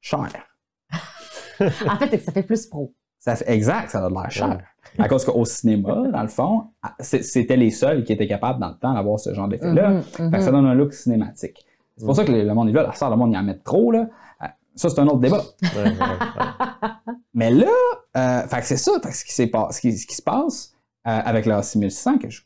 cher. 0.00 0.28
En 1.60 1.96
fait, 1.96 2.06
c'est 2.10 2.18
que 2.18 2.24
ça 2.24 2.32
fait 2.32 2.42
plus 2.42 2.66
pro. 2.66 2.92
Ça 3.18 3.34
fait, 3.34 3.50
exact, 3.52 3.90
ça 3.90 4.04
a 4.04 4.08
de 4.08 4.14
l'air 4.14 4.30
cher. 4.30 4.58
À 4.96 5.08
cause 5.08 5.24
qu'au 5.24 5.44
cinéma, 5.44 6.04
dans 6.12 6.22
le 6.22 6.28
fond, 6.28 6.66
ah, 6.82 6.94
c'était 7.00 7.56
les 7.56 7.70
seuls 7.70 8.04
qui 8.04 8.12
étaient 8.12 8.28
capables 8.28 8.60
dans 8.60 8.68
le 8.68 8.76
temps 8.78 8.94
d'avoir 8.94 9.18
ce 9.18 9.34
genre 9.34 9.48
d'effet-là. 9.48 9.90
Mhm, 9.90 10.02
Fait 10.02 10.30
que 10.30 10.40
ça 10.40 10.50
mhm. 10.50 10.56
donne 10.56 10.66
un 10.66 10.74
look 10.74 10.92
cinématique. 10.94 11.66
C'est 11.98 12.06
pour 12.06 12.16
ça 12.16 12.24
que 12.24 12.32
le, 12.32 12.42
le 12.44 12.54
monde, 12.54 12.68
il 12.68 12.74
veut, 12.74 12.82
la 12.82 12.92
sort, 12.94 13.10
le 13.10 13.16
monde, 13.16 13.32
il 13.32 13.36
en 13.36 13.42
met 13.42 13.58
trop, 13.58 13.90
là. 13.92 14.08
Euh, 14.42 14.46
Ça, 14.76 14.88
c'est 14.88 14.98
un 15.00 15.06
autre 15.06 15.18
débat. 15.20 15.42
Ouais, 15.62 15.82
ouais, 15.82 15.90
ouais. 15.90 17.14
Mais 17.34 17.50
là, 17.50 17.66
euh, 18.16 18.42
fait 18.48 18.60
que 18.60 18.66
c'est 18.66 18.76
ça, 18.76 18.92
fait 19.02 19.10
que 19.10 19.14
ce, 19.16 19.24
qui 19.24 19.32
s'est 19.32 19.46
pas- 19.48 19.68
ce, 19.72 19.80
qui, 19.80 19.96
ce 19.96 20.06
qui 20.06 20.14
se 20.14 20.22
passe 20.22 20.72
euh, 21.06 21.20
avec 21.24 21.44
la 21.46 21.62
6600 21.62 22.18
que 22.18 22.30
je, 22.30 22.42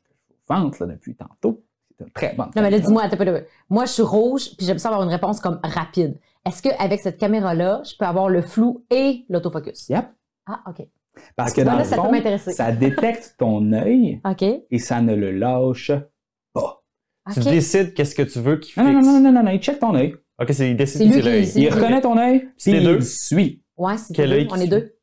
vante 0.49 0.79
là, 0.81 0.87
depuis 0.87 1.15
tantôt, 1.15 1.63
c'est 1.99 2.05
une 2.05 2.11
très 2.11 2.35
bonne 2.35 2.51
Non, 2.57 2.63
mais 2.63 2.71
là, 2.71 2.79
dis-moi, 2.79 3.03
attends 3.05 3.21
un 3.21 3.25
peu, 3.25 3.45
moi, 3.71 3.85
je 3.85 3.93
suis 3.93 4.03
rouge, 4.03 4.51
puis 4.57 4.67
j'aime 4.67 4.79
ça 4.79 4.89
avoir 4.89 5.03
une 5.03 5.11
réponse 5.11 5.41
comme 5.41 5.61
rapide. 5.63 6.19
Est-ce 6.45 6.63
qu'avec 6.63 7.01
cette 7.01 7.19
caméra-là, 7.19 7.83
je 7.85 7.95
peux 7.97 8.05
avoir 8.05 8.29
le 8.29 8.43
flou 8.43 8.85
et 8.91 9.25
l'autofocus? 9.29 9.89
Yep. 9.91 10.07
Ah, 10.47 10.61
OK. 10.69 10.87
Parce 11.37 11.53
que 11.53 11.61
Là, 11.61 11.73
dans 11.73 11.79
le 11.79 11.85
ça 11.85 11.97
peut 11.97 12.03
fond, 12.03 12.11
m'intéresser. 12.11 12.53
ça 12.53 12.73
détecte 12.73 13.35
ton 13.39 13.73
œil 13.75 14.21
et 14.71 14.79
ça 14.79 15.01
ne 15.03 15.15
le 15.15 15.31
lâche 15.31 15.93
Tu 17.33 17.41
décides 17.41 17.95
qu'est-ce 17.95 18.15
que 18.15 18.23
tu 18.23 18.41
veux 18.41 18.57
qu'il 18.57 18.83
Non, 18.83 18.91
fixe. 18.91 19.07
non, 19.07 19.13
non, 19.13 19.21
non, 19.21 19.33
non, 19.33 19.43
non, 19.45 19.51
il 19.51 19.61
check 19.61 19.79
ton 19.79 19.95
œil. 19.95 20.15
Ok, 20.41 20.49
c'est 20.53 20.71
il 20.71 20.77
décide 20.77 20.99
C'est 21.03 21.07
lui 21.07 21.13
c'est 21.15 21.21
qui- 21.21 21.27
l'œil. 21.27 21.53
Il 21.57 21.69
reconnaît 21.73 22.01
ton 22.01 22.19
œil, 22.19 22.49
C'est 22.57 22.73
puis 22.73 22.83
deux? 22.85 22.97
il 22.97 23.05
suit. 23.05 23.63
Ouais, 23.77 23.97
c'est 23.97 24.15
Quel 24.15 24.31
deux. 24.31 24.35
œil 24.37 24.49
On 24.51 24.57
est 24.57 24.67
deux. 24.67 24.95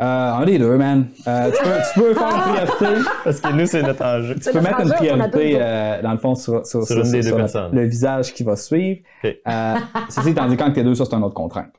Euh, 0.00 0.04
un 0.32 0.44
des 0.44 0.58
deux, 0.58 0.76
man. 0.76 1.06
Euh, 1.28 1.50
tu, 1.50 1.62
peux, 1.62 1.70
tu 1.94 2.00
peux 2.00 2.14
faire 2.14 2.28
une 2.34 2.66
priorité. 2.66 3.08
Parce 3.24 3.40
que 3.40 3.52
nous, 3.52 3.66
c'est 3.66 3.82
notre 3.82 4.04
enjeu. 4.04 4.34
Tu 4.34 4.50
peux 4.50 4.60
mettre 4.60 4.80
une 4.80 4.92
priorité, 4.92 5.58
euh, 5.60 6.02
dans 6.02 6.12
le 6.12 6.18
fond, 6.18 6.34
sur, 6.34 6.66
sur, 6.66 6.82
Sur 6.86 7.04
une 7.04 7.10
des 7.12 7.20
deux 7.22 7.30
le- 7.30 7.36
personnes. 7.36 7.74
le 7.74 7.84
visage 7.86 8.34
qui 8.34 8.42
va 8.42 8.56
suivre. 8.56 9.00
Ok. 9.24 9.36
Euh, 9.46 9.74
ceci, 10.08 10.34
tandis 10.34 10.56
que 10.56 10.62
quand 10.62 10.72
t'es 10.72 10.82
deux, 10.82 10.94
ça, 10.94 11.04
c'est 11.04 11.14
une 11.14 11.22
autre 11.22 11.34
contrainte. 11.34 11.72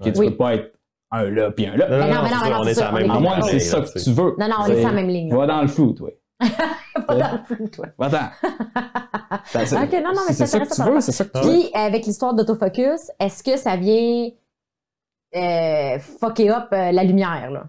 Ok, 0.00 0.12
Tu 0.12 0.18
Oui. 0.18 0.30
peux 0.30 0.36
pas 0.36 0.54
être 0.54 0.72
un 1.10 1.30
là 1.30 1.50
puis 1.52 1.66
un 1.66 1.76
là. 1.76 1.88
Non, 1.88 1.98
non, 1.98 2.06
non, 2.06 2.14
non, 2.14 2.22
mais 2.22 2.30
non, 2.30 2.36
mais 2.42 2.50
non, 2.50 2.56
on 2.60 2.64
c'est 2.64 2.70
est 2.70 2.74
sur 2.74 2.82
ça, 2.82 2.90
la 2.90 2.90
on 2.90 2.98
même 3.00 3.10
est 3.10 3.14
À 3.16 3.20
moins 3.20 3.40
que 3.40 3.46
c'est 3.46 3.60
ça 3.60 3.80
que 3.80 3.98
tu 3.98 4.10
veux. 4.10 4.34
Non, 4.38 4.48
non, 4.48 4.54
on 4.60 4.66
est 4.66 4.78
sur 4.80 4.88
la 4.88 4.94
même 4.94 5.08
ligne. 5.08 5.34
Va 5.34 5.46
dans 5.46 5.62
le 5.62 5.68
flou, 5.68 5.92
toi. 5.92 6.10
Pas 7.06 7.14
dans 7.16 7.32
le 7.32 7.44
flou, 7.44 7.68
toi. 7.68 7.86
Va-t'en. 7.98 8.30
C'est- 9.44 9.74
Ok, 9.76 9.92
non, 9.92 10.12
non, 10.14 10.22
mais 10.28 10.34
c'est 10.34 10.46
ça 10.46 10.60
que 10.60 10.74
tu 10.74 10.82
veux, 10.82 11.00
c'est 11.00 11.12
ça 11.12 11.24
que 11.24 11.38
tu 11.38 11.44
veux. 11.46 11.50
Puis, 11.52 11.70
avec 11.74 12.06
l'histoire 12.06 12.34
d'autofocus, 12.34 13.10
est-ce 13.18 13.42
que 13.42 13.56
ça 13.56 13.76
vient 13.76 14.30
euh, 15.36 15.98
fucker 16.20 16.50
up 16.50 16.68
euh, 16.72 16.92
la 16.92 17.04
lumière, 17.04 17.50
là? 17.50 17.68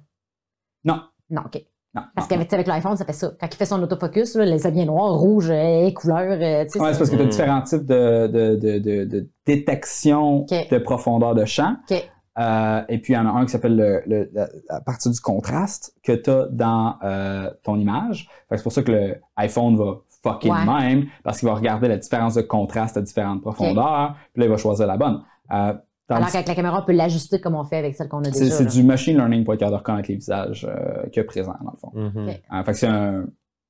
Non. 0.83 1.01
Non, 1.29 1.41
OK. 1.45 1.61
Non. 1.95 2.03
Parce 2.15 2.27
qu'avec 2.27 2.53
avec 2.53 2.67
l'iPhone, 2.67 2.95
ça 2.95 3.03
fait 3.05 3.13
ça. 3.13 3.31
Quand 3.39 3.47
il 3.51 3.55
fait 3.57 3.65
son 3.65 3.81
autofocus, 3.81 4.35
là, 4.35 4.45
les 4.45 4.67
habits 4.67 4.85
noirs, 4.85 5.15
rouges, 5.15 5.49
euh, 5.49 5.89
couleurs, 5.91 6.19
euh. 6.39 6.63
Ouais, 6.63 6.67
c'est 6.69 6.79
parce 6.79 7.09
que 7.09 7.15
tu 7.15 7.21
as 7.21 7.25
différents 7.25 7.61
types 7.63 7.85
de, 7.85 8.27
de, 8.27 8.55
de, 8.55 9.03
de, 9.05 9.29
détection 9.45 10.45
de 10.49 10.77
profondeur 10.77 11.33
de 11.33 11.45
champ. 11.45 11.75
OK. 11.89 12.09
Euh, 12.37 12.81
et 12.87 12.99
puis, 12.99 13.13
il 13.13 13.15
y 13.15 13.19
en 13.19 13.25
a 13.25 13.31
un 13.31 13.45
qui 13.45 13.51
s'appelle 13.51 13.75
le, 13.75 14.01
le- 14.05 14.29
la, 14.33 14.47
la 14.69 14.81
partie 14.81 15.09
du 15.09 15.19
contraste 15.19 15.93
que 16.03 16.13
tu 16.13 16.29
as 16.29 16.45
dans 16.51 16.95
euh, 17.03 17.49
ton 17.63 17.77
image. 17.77 18.29
Que 18.49 18.55
C'est 18.57 18.63
pour 18.63 18.71
ça 18.71 18.81
que 18.83 18.91
le 18.91 19.15
iPhone 19.37 19.75
va 19.75 19.97
fucker 20.23 20.49
Ouais. 20.51 20.61
de 20.61 20.65
même, 20.71 21.05
parce 21.23 21.39
qu'il 21.39 21.47
va 21.47 21.55
regarder 21.55 21.87
la 21.87 21.97
différence 21.97 22.35
de 22.35 22.41
contraste 22.41 22.97
à 22.97 23.01
différentes 23.01 23.41
profondeurs, 23.41 24.15
puis 24.33 24.41
là, 24.41 24.45
il 24.47 24.49
va 24.51 24.57
choisir 24.57 24.85
la 24.87 24.97
bonne. 24.97 25.21
Euh, 25.51 25.73
tandis- 26.07 26.21
Alors 26.21 26.31
qu'avec 26.31 26.47
la 26.47 26.55
caméra, 26.55 26.81
on 26.81 26.85
peut 26.85 26.91
l'ajuster 26.93 27.39
comme 27.41 27.55
on 27.55 27.63
fait 27.63 27.77
avec 27.77 27.95
celle 27.95 28.09
qu'on 28.09 28.19
a 28.21 28.31
c'est 28.31 28.41
déjà. 28.45 28.55
c'est 28.55 28.65
du 28.65 28.83
machine 28.83 29.15
learning 29.17 29.43
pour 29.43 29.53
être 29.53 29.61
capable 29.61 29.75
de 29.75 29.79
reconnaître 29.79 30.09
les 30.09 30.15
visages 30.15 30.65
euh, 30.69 31.05
a 31.21 31.23
présents, 31.23 31.55
dans 31.63 31.71
le 31.71 31.77
fond. 31.77 32.23
Fait 32.65 32.71
que 32.71 32.77
c'est 32.77 32.87
une 32.87 33.27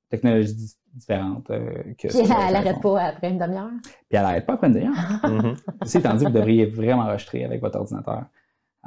technologie 0.09 0.55
di- 0.55 0.75
différente 0.95 1.49
euh, 1.51 1.83
que 1.99 2.07
Puis 2.07 2.17
elle, 2.17 2.21
elle 2.21 2.27
l'iPhone. 2.29 2.55
arrête 2.55 2.81
pas 2.81 3.01
après 3.03 3.29
une 3.29 3.37
demi-heure? 3.37 3.69
Puis 3.83 3.93
elle 4.11 4.17
arrête 4.25 4.45
pas 4.47 4.53
après 4.53 4.67
une 4.67 4.73
demi-heure. 4.73 4.93
Mhm. 5.29 5.55
Ceci 5.83 5.97
étant 5.99 6.15
dit, 6.15 6.25
vous 6.25 6.31
devriez 6.31 6.65
vraiment 6.65 7.03
enregistrer 7.03 7.45
avec 7.45 7.61
votre 7.61 7.77
ordinateur. 7.79 8.23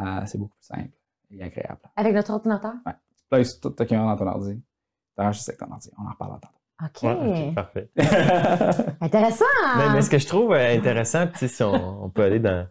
Euh, 0.02 0.22
c'est 0.26 0.38
beaucoup 0.38 0.54
plus 0.56 0.66
simple 0.66 0.90
et 1.30 1.42
agréable. 1.42 1.80
Avec 1.96 2.14
notre 2.14 2.32
ordinateur? 2.32 2.74
Tu 2.86 3.24
places 3.30 3.60
ta 3.60 3.86
caméra 3.86 4.16
dans 4.16 4.24
ton 4.24 4.30
ordi. 4.30 4.62
Tu 5.16 5.22
enregistres 5.22 5.50
avec 5.50 5.60
ton 5.60 5.72
ordi. 5.72 5.90
On 5.98 6.06
en 6.06 6.10
reparle 6.10 6.40
tantôt. 6.40 6.48
OK. 6.84 7.02
Ouais, 7.02 7.48
ok, 7.48 7.54
parfait. 7.54 7.90
Intéressant! 9.00 9.44
Mais, 9.76 9.92
mais 9.92 10.02
ce 10.02 10.10
que 10.10 10.18
je 10.18 10.26
trouve 10.26 10.52
euh, 10.52 10.76
intéressant, 10.76 11.26
si 11.34 11.62
on, 11.62 12.04
on 12.04 12.10
peut 12.10 12.22
aller 12.22 12.40
dans. 12.40 12.66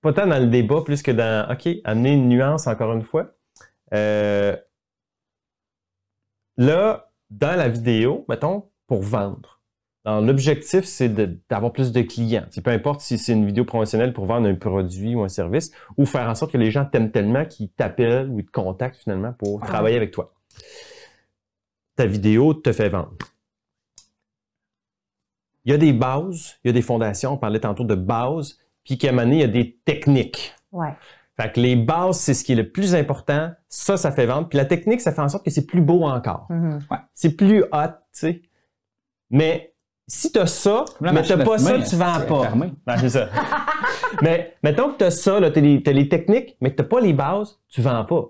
Pas 0.00 0.12
tant 0.12 0.26
dans 0.26 0.38
le 0.38 0.48
débat, 0.48 0.82
plus 0.82 1.02
que 1.02 1.12
dans. 1.12 1.48
OK, 1.52 1.68
amener 1.84 2.14
une 2.14 2.28
nuance 2.28 2.66
encore 2.66 2.92
une 2.92 3.02
fois. 3.02 3.30
Euh, 3.94 4.56
là, 6.56 7.10
dans 7.30 7.56
la 7.56 7.68
vidéo, 7.68 8.24
mettons, 8.28 8.70
pour 8.86 9.02
vendre. 9.02 9.57
Alors, 10.08 10.22
L'objectif, 10.22 10.86
c'est 10.86 11.10
de- 11.10 11.38
d'avoir 11.50 11.70
plus 11.70 11.92
de 11.92 12.00
clients. 12.00 12.46
Peu 12.64 12.70
importe 12.70 13.02
si 13.02 13.18
c'est 13.18 13.34
une 13.34 13.44
vidéo 13.44 13.66
promotionnelle 13.66 14.14
pour 14.14 14.24
vendre 14.24 14.48
un 14.48 14.54
produit 14.54 15.14
ou 15.14 15.22
un 15.22 15.28
service, 15.28 15.70
ou 15.98 16.06
faire 16.06 16.26
en 16.30 16.34
sorte 16.34 16.50
que 16.52 16.56
les 16.56 16.70
gens 16.70 16.86
t'aiment 16.86 17.10
tellement 17.10 17.44
qu'ils 17.44 17.68
t'appellent 17.68 18.30
ou 18.30 18.38
ils 18.40 18.46
te 18.46 18.50
contactent 18.50 18.96
finalement 18.96 19.34
pour 19.34 19.60
travailler 19.60 19.96
avec 19.98 20.10
toi. 20.12 20.32
Ta 21.94 22.06
vidéo 22.06 22.54
te 22.54 22.72
fait 22.72 22.88
vendre. 22.88 23.12
Il 25.66 25.72
y 25.72 25.74
a 25.74 25.78
des 25.78 25.92
bases, 25.92 26.56
il 26.64 26.68
y 26.68 26.70
a 26.70 26.72
des 26.72 26.80
fondations, 26.80 27.32
on 27.34 27.36
parlait 27.36 27.60
tantôt 27.60 27.84
de 27.84 27.94
bases, 27.94 28.58
puis 28.84 28.96
qu'à 28.96 29.08
un 29.08 29.12
moment 29.12 29.24
donné, 29.24 29.36
il 29.36 29.40
y 29.40 29.44
a 29.44 29.48
des 29.48 29.76
techniques. 29.84 30.54
Ouais. 30.72 30.94
Fait 31.38 31.52
que 31.52 31.60
les 31.60 31.76
bases, 31.76 32.18
c'est 32.18 32.32
ce 32.32 32.44
qui 32.44 32.52
est 32.52 32.56
le 32.56 32.70
plus 32.72 32.94
important. 32.94 33.50
Ça, 33.68 33.98
ça 33.98 34.10
fait 34.10 34.24
vendre. 34.24 34.48
Puis 34.48 34.56
la 34.56 34.64
technique, 34.64 35.02
ça 35.02 35.12
fait 35.12 35.20
en 35.20 35.28
sorte 35.28 35.44
que 35.44 35.50
c'est 35.50 35.66
plus 35.66 35.82
beau 35.82 36.04
encore. 36.04 36.46
Mhm. 36.48 36.78
C'est 37.12 37.36
plus 37.36 37.62
hot, 37.64 37.90
tu 37.90 37.92
sais. 38.12 38.42
Mais 39.28 39.74
si 40.10 40.32
t'as 40.32 40.46
ça, 40.46 40.86
La 41.02 41.12
mais 41.12 41.30
à 41.30 41.36
pas 41.36 41.58
ça, 41.58 41.78
tu 41.78 41.96
vends 41.96 42.20
pas. 42.26 42.50
Ben, 42.86 42.96
c'est 42.96 43.10
ça. 43.10 43.28
mais 44.22 44.54
mettons 44.62 44.88
que 44.90 44.96
t'as 44.96 45.10
ça, 45.10 45.38
là, 45.38 45.50
t'as 45.50 45.60
les, 45.60 46.08
techniques, 46.08 46.56
mais 46.62 46.70
que 46.70 46.76
t'as 46.76 46.84
pas 46.84 47.00
les 47.00 47.12
bases, 47.12 47.58
tu 47.68 47.82
vends 47.82 48.04
pas. 48.06 48.24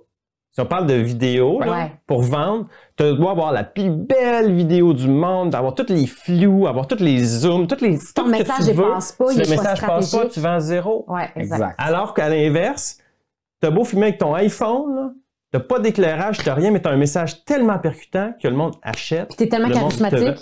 Si 0.50 0.60
on 0.60 0.66
parle 0.66 0.86
de 0.86 0.94
vidéo, 0.94 1.60
là, 1.60 1.90
pour 2.06 2.22
vendre, 2.22 2.66
tu 2.96 3.14
dois 3.14 3.30
avoir 3.30 3.52
la 3.52 3.62
plus 3.62 3.90
belle 3.90 4.52
vidéo 4.52 4.92
du 4.92 5.06
monde, 5.06 5.54
avoir 5.54 5.74
tous 5.74 5.88
les 5.88 6.08
flous, 6.08 6.66
avoir 6.66 6.88
tous 6.88 6.98
les 6.98 7.22
zooms, 7.22 7.68
tous 7.68 7.80
les. 7.80 7.96
Si 7.96 8.12
ton 8.12 8.24
tout 8.24 8.30
ce 8.30 8.32
que 8.32 8.38
message 8.38 8.66
tu 8.66 8.76
ne 8.76 8.82
passe 8.82 9.12
pas, 9.12 9.28
Si 9.28 9.34
il 9.34 9.38
le 9.38 9.44
est 9.44 9.56
pas 9.56 9.62
message 9.62 9.80
passe 9.80 10.10
pas, 10.10 10.26
tu 10.26 10.40
vends 10.40 10.58
zéro. 10.58 11.04
Ouais, 11.06 11.30
exact. 11.36 11.60
Exact. 11.60 11.74
Alors 11.78 12.12
qu'à 12.12 12.28
l'inverse, 12.28 12.98
t'as 13.60 13.70
beau 13.70 13.84
filmer 13.84 14.06
avec 14.06 14.18
ton 14.18 14.34
iPhone, 14.34 14.96
là, 14.96 15.10
t'as 15.52 15.60
pas 15.60 15.78
d'éclairage, 15.78 16.38
t'as 16.38 16.54
rien, 16.54 16.70
mais 16.70 16.80
t'as 16.80 16.90
un 16.90 16.96
message 16.96 17.44
tellement 17.44 17.78
percutant 17.78 18.32
que 18.42 18.48
le 18.48 18.54
monde 18.54 18.74
achète. 18.82 19.28
Puis 19.28 19.36
t'es 19.36 19.48
tellement 19.48 19.68
Le 19.68 19.74
charismatique, 19.74 20.38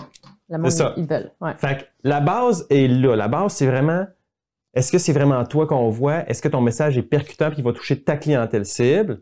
le 0.49 0.58
monde, 0.58 0.70
ça. 0.70 0.94
ils 0.97 1.07
veulent. 1.07 1.31
Ouais. 1.41 1.52
Fait 1.58 1.78
que 1.78 1.83
la 2.05 2.20
base 2.20 2.66
est 2.70 2.89
là. 2.89 3.16
La 3.16 3.28
base, 3.28 3.52
c'est 3.55 3.66
vraiment, 3.66 4.07
est-ce 4.75 4.92
que 4.92 4.99
c'est 4.99 5.12
vraiment 5.12 5.44
toi 5.44 5.66
qu'on 5.66 5.89
voit? 5.91 6.28
Est-ce 6.28 6.41
que 6.42 6.49
ton 6.49 6.60
message 6.60 6.97
est 6.99 7.02
percutant 7.02 7.49
et 7.50 7.55
il 7.58 7.65
va 7.65 7.73
toucher 7.73 8.00
ta 8.02 8.16
clientèle 8.16 8.65
cible? 8.66 9.20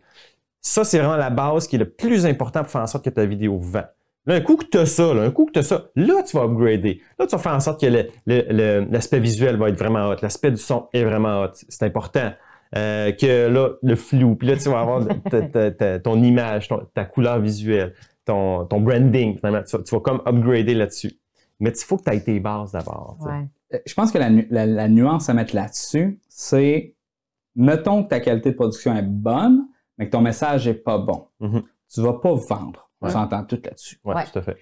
Ça, 0.61 0.85
c'est 0.85 0.99
vraiment 0.99 1.17
la 1.17 1.31
base 1.31 1.67
qui 1.67 1.77
est 1.77 1.79
le 1.79 1.89
plus 1.91 2.25
important 2.27 2.63
pour 2.63 2.71
faire 2.71 2.81
en 2.83 2.87
sorte 2.87 3.05
que 3.05 3.11
ta 3.11 3.25
vidéo 3.27 3.59
vend. 3.59 3.85
Là, 4.27 4.37
un 4.37 4.41
coup 4.41 4.57
que 4.57 4.65
tu 4.65 4.79
as 4.79 4.87
ça, 4.87 5.13
là, 5.13 5.23
un 5.23 5.31
coup 5.31 5.45
que 5.45 5.53
tu 5.53 5.59
as 5.59 5.63
ça, 5.63 5.85
là, 5.97 6.23
tu 6.23 6.35
vas 6.37 6.45
upgrader. 6.45 7.03
Là, 7.19 7.27
tu 7.27 7.37
vas 7.37 7.43
faire 7.43 7.53
en 7.53 7.61
sorte 7.61 7.79
que 7.81 7.87
l'aspect 8.91 9.21
visuel 9.21 9.57
va 9.57 9.69
être 9.69 9.79
vraiment 9.79 10.09
hot. 10.09 10.17
L'aspect 10.23 10.51
du 10.51 10.57
son 10.57 10.89
est 10.93 11.05
vraiment 11.05 11.43
hot. 11.43 11.51
C'est 11.69 11.85
important. 11.85 12.33
Euh, 12.77 13.13
que 13.13 13.47
là, 13.49 13.71
le 13.83 13.95
flou. 13.97 14.35
Puis 14.35 14.49
là, 14.49 14.57
tu 14.57 14.69
vas 14.69 14.81
avoir 14.81 15.07
ta- 15.31 15.43
ta- 15.43 15.71
ta- 15.71 15.99
ton 16.01 16.21
image, 16.23 16.69
ton- 16.69 16.87
ta 16.93 17.05
couleur 17.05 17.39
visuelle, 17.39 17.95
ton, 18.25 18.65
ton 18.67 18.81
branding. 18.81 19.37
finalement. 19.39 19.63
Tu, 19.63 19.77
vas, 19.77 19.83
tu 19.83 19.95
vas 19.95 20.01
comme 20.01 20.23
upgrader 20.27 20.75
là-dessus. 20.75 21.13
Mais 21.61 21.71
il 21.71 21.77
faut 21.85 21.97
que 21.97 22.05
tu 22.05 22.11
aies 22.17 22.23
tes 22.23 22.41
bases 22.41 22.73
d'abord. 22.73 23.17
Ouais. 23.21 23.47
Euh, 23.75 23.79
Je 23.87 23.95
pense 23.95 24.11
que 24.13 24.19
la, 24.19 24.31
nu- 24.31 24.47
la- 24.51 24.67
la 24.67 24.89
nuance 24.89 25.29
à 25.29 25.35
mettre 25.35 25.55
là-dessus, 25.55 26.21
c'est 26.29 26.97
mettons 27.55 28.03
que 28.05 28.09
ta 28.09 28.21
qualité 28.21 28.51
de 28.51 28.57
production 28.57 28.95
est 28.97 29.03
bonne, 29.03 29.67
mais 29.97 30.07
que 30.07 30.11
ton 30.11 30.21
message 30.21 30.67
est 30.67 30.75
pas 30.75 30.99
bon. 30.99 31.29
Mhm. 31.41 31.63
Tu 31.93 32.01
vas 32.01 32.15
pas 32.15 32.35
vendre. 32.35 32.91
On 33.01 33.07
Ouais. 33.07 33.13
s'entend 33.13 33.45
tout 33.45 33.61
là-dessus. 33.65 34.01
Ouais. 34.05 34.25
tout 34.33 34.39
à 34.39 34.43
fait. 34.43 34.57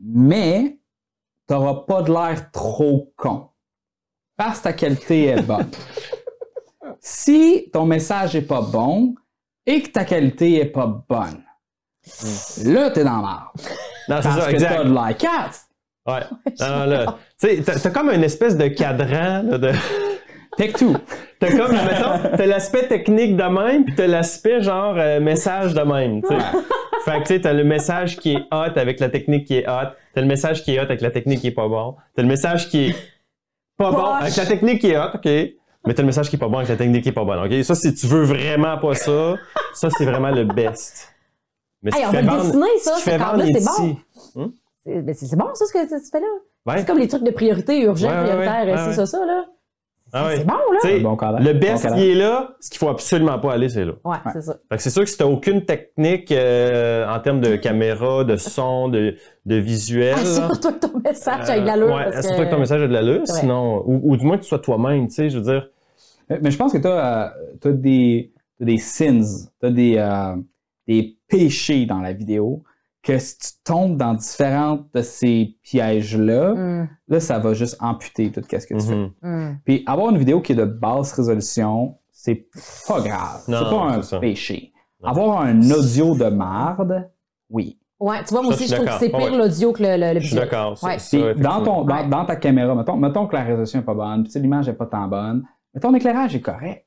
Mais 0.00 0.78
tu 1.48 1.54
n'auras 1.54 1.82
pas 1.86 2.02
de 2.02 2.12
l'air 2.12 2.50
trop 2.52 3.12
con. 3.16 3.48
Parce 4.36 4.58
que 4.58 4.64
ta 4.64 4.72
qualité 4.72 5.24
est 5.26 5.42
bonne. 5.42 5.70
si 7.00 7.70
ton 7.72 7.84
message 7.86 8.36
est 8.36 8.46
pas 8.46 8.62
bon 8.62 9.14
et 9.66 9.82
que 9.82 9.90
ta 9.90 10.04
qualité 10.04 10.60
est 10.60 10.66
pas 10.70 10.86
bonne, 11.08 11.42
là, 12.64 12.90
t'es 12.90 13.04
dans 13.04 13.20
l'art. 13.20 13.52
Non, 14.08 14.16
c'est 14.16 14.28
Parce 14.28 14.40
ça, 14.40 14.46
que 14.46 14.50
exact. 14.54 14.76
t'as 14.76 14.84
de 14.84 15.12
cave. 15.14 15.58
Ouais. 16.06 16.22
Non, 16.60 16.84
là. 16.86 17.18
Tu 17.40 17.48
sais, 17.48 17.62
t'as, 17.62 17.90
comme 17.90 18.10
une 18.10 18.24
espèce 18.24 18.56
de 18.56 18.68
cadran, 18.68 19.42
là, 19.44 19.58
de. 19.58 19.72
Pick 20.56 20.76
tout. 20.76 20.96
T'as 21.38 21.56
comme, 21.56 21.72
mettons, 21.72 22.36
t'as 22.36 22.46
l'aspect 22.46 22.88
technique 22.88 23.36
de 23.36 23.44
même, 23.44 23.84
puis 23.84 23.94
t'as 23.94 24.08
l'aspect 24.08 24.60
genre 24.60 24.94
euh, 24.98 25.20
message 25.20 25.72
de 25.72 25.82
même. 25.82 26.20
Fait 27.04 27.18
que, 27.18 27.18
tu 27.20 27.26
sais, 27.26 27.40
t'as 27.40 27.52
le 27.52 27.62
message 27.62 28.16
qui 28.16 28.32
est 28.32 28.42
hot 28.50 28.76
avec 28.76 28.98
la 28.98 29.08
technique 29.08 29.46
qui 29.46 29.58
est 29.58 29.68
hot. 29.68 29.92
T'as 30.14 30.20
le 30.20 30.26
message 30.26 30.64
qui 30.64 30.74
est 30.74 30.80
hot 30.80 30.84
avec 30.84 31.00
la 31.00 31.10
technique 31.12 31.40
qui 31.40 31.46
est 31.48 31.52
pas 31.52 31.68
bon. 31.68 31.94
T'as 32.16 32.22
le 32.22 32.28
message 32.28 32.68
qui 32.68 32.88
est 32.88 32.96
pas 33.76 33.92
bon 33.92 34.04
avec 34.04 34.34
la 34.34 34.46
technique 34.46 34.80
qui 34.80 34.90
est 34.90 34.98
hot, 34.98 35.10
OK. 35.14 35.24
Mais 35.24 35.94
t'as 35.94 36.02
le 36.02 36.06
message 36.06 36.28
qui 36.28 36.36
est 36.36 36.38
pas 36.40 36.48
bon 36.48 36.56
avec 36.56 36.68
la 36.70 36.76
technique 36.76 37.04
qui 37.04 37.10
est 37.10 37.12
pas 37.12 37.24
bonne, 37.24 37.38
OK. 37.38 37.64
Ça, 37.64 37.74
si 37.76 37.94
tu 37.94 38.06
veux 38.08 38.24
vraiment 38.24 38.78
pas 38.78 38.94
ça, 38.94 39.36
ça, 39.74 39.88
c'est 39.90 40.04
vraiment 40.04 40.30
le 40.30 40.44
best. 40.44 41.14
Mais 41.82 41.90
Hey, 41.94 42.04
on 42.06 42.10
va 42.10 42.20
le 42.22 42.26
vendre- 42.26 42.42
dessiner, 42.44 42.66
ça, 42.80 42.94
ce 42.96 43.00
c'est 43.02 43.18
bon. 43.18 43.24
petits. 43.38 43.98
C'est 44.84 45.36
bon, 45.36 45.46
ça, 45.54 45.64
ce 45.66 45.72
que 45.72 45.84
tu 45.84 46.10
fais 46.10 46.20
là? 46.20 46.26
Ouais. 46.66 46.78
C'est 46.78 46.86
comme 46.86 46.98
les 46.98 47.08
trucs 47.08 47.22
de 47.24 47.30
priorité, 47.30 47.80
urgent, 47.82 48.08
Ouais, 48.08 48.14
ouais, 48.16 48.24
prioritaire, 48.24 48.66
ouais, 48.66 48.76
c'est 48.76 48.86
ouais. 48.88 48.94
ça, 48.94 49.06
ça, 49.06 49.24
là. 49.26 49.44
Ah. 50.12 50.30
C'est 50.34 50.44
bon, 50.44 50.54
là. 50.54 51.00
Bon 51.02 51.18
le 51.38 51.52
best 51.52 51.94
qui 51.94 52.10
est 52.10 52.14
là, 52.14 52.52
ce 52.60 52.70
qu'il 52.70 52.78
faut 52.78 52.88
absolument 52.88 53.38
pas 53.38 53.52
aller, 53.52 53.68
c'est 53.68 53.84
là. 53.84 53.92
Ouais, 54.06 54.16
c'est 54.32 54.40
ça. 54.40 54.56
Fait 54.70 54.76
que 54.78 54.82
c'est 54.82 54.88
sûr 54.90 55.02
que 55.04 55.08
si 55.10 55.18
t'as 55.18 55.26
aucune 55.26 55.66
technique 55.66 56.32
euh, 56.32 57.06
en 57.06 57.20
termes 57.20 57.42
de 57.42 57.56
caméra, 57.56 58.24
de 58.24 58.36
son, 58.36 58.88
de, 58.88 59.16
de 59.44 59.54
visuel. 59.56 60.14
Assure-toi 60.14 60.72
que 60.72 60.78
ton 60.86 60.98
message 61.04 61.50
a 61.50 61.56
de 61.56 61.60
euh, 61.60 61.64
l'allure. 61.64 61.94
ouais, 61.94 62.04
assure-toi 62.16 62.46
que 62.46 62.50
ton 62.50 62.58
message 62.58 62.82
a 62.82 62.86
de 62.88 62.92
l'allure, 62.92 63.20
sinon, 63.28 63.82
ou, 63.86 64.00
ou 64.12 64.16
du 64.16 64.24
moins 64.24 64.38
que 64.38 64.42
tu 64.44 64.48
sois 64.48 64.58
toi-même, 64.60 65.08
tu 65.08 65.14
sais, 65.14 65.28
je 65.28 65.38
veux 65.38 65.44
dire. 65.44 65.68
Mais, 66.30 66.38
mais 66.42 66.50
je 66.50 66.56
pense 66.56 66.72
que 66.72 66.78
tu 66.78 66.86
as, 66.88 67.34
des, 67.66 68.32
t'as 68.58 68.64
des 68.64 68.78
sins, 68.78 69.20
tu 69.60 69.66
as 69.66 69.70
des, 69.70 69.96
euh, 69.98 70.36
des 70.88 71.18
péchés 71.28 71.86
dans 71.86 72.00
la 72.00 72.12
vidéo 72.12 72.64
que 73.02 73.16
si 73.18 73.38
tu 73.38 73.48
tombes 73.64 73.96
dans 73.96 74.14
différents 74.14 74.80
de 74.92 75.02
ces 75.02 75.56
pièges-là, 75.62 76.52
Hum, 76.52 76.88
là, 77.06 77.20
ça 77.20 77.38
va 77.38 77.54
juste 77.54 77.76
amputer 77.80 78.32
tout 78.32 78.42
ce 78.42 78.48
que 78.66 78.74
tu 78.74 78.80
fais. 78.80 78.94
Mhm. 78.96 79.10
hum. 79.22 79.58
Puis 79.64 79.84
avoir 79.86 80.10
une 80.10 80.18
vidéo 80.18 80.40
qui 80.40 80.52
est 80.52 80.56
de 80.56 80.64
basse 80.64 81.12
résolution, 81.12 81.96
c'est 82.10 82.46
pas 82.88 83.00
grave. 83.00 83.44
Non, 83.48 83.58
C'est 83.58 83.70
pas 83.76 83.82
un 83.82 84.02
c'est 84.02 84.18
péché. 84.20 84.72
Non. 85.00 85.10
Avoir 85.10 85.40
un 85.42 85.70
audio 85.70 86.14
de 86.16 86.24
marde, 86.24 87.08
oui. 87.50 87.78
Ouais, 88.00 88.22
tu 88.24 88.30
vois, 88.34 88.42
moi 88.42 88.52
Ça, 88.52 88.58
aussi, 88.58 88.68
je 88.68 88.74
trouve 88.74 88.86
que 88.86 88.92
c'est 88.98 89.08
pire 89.10 89.18
Ouais. 89.32 89.36
l'audio 89.38 89.72
que 89.72 89.82
le, 89.82 89.96
le, 89.96 90.14
le 90.14 90.20
Je 90.20 90.26
suis 90.28 90.36
d'accord. 90.36 90.76
Ouais. 90.82 90.98
ça, 90.98 91.34
dans, 91.34 91.62
ton, 91.62 91.84
dans, 91.84 91.96
Ouais. 91.96 92.08
dans 92.08 92.24
ta 92.24 92.36
caméra, 92.36 92.74
mettons, 92.74 92.96
mettons 92.96 93.26
que 93.26 93.34
la 93.36 93.42
résolution 93.42 93.80
est 93.80 93.84
pas 93.84 93.94
bonne, 93.94 94.24
puis 94.24 94.40
l'image 94.40 94.68
est 94.68 94.72
pas 94.74 94.86
tant 94.86 95.06
bonne, 95.08 95.44
mais 95.74 95.80
ton 95.80 95.94
éclairage 95.94 96.34
est 96.34 96.40
correct. 96.40 96.86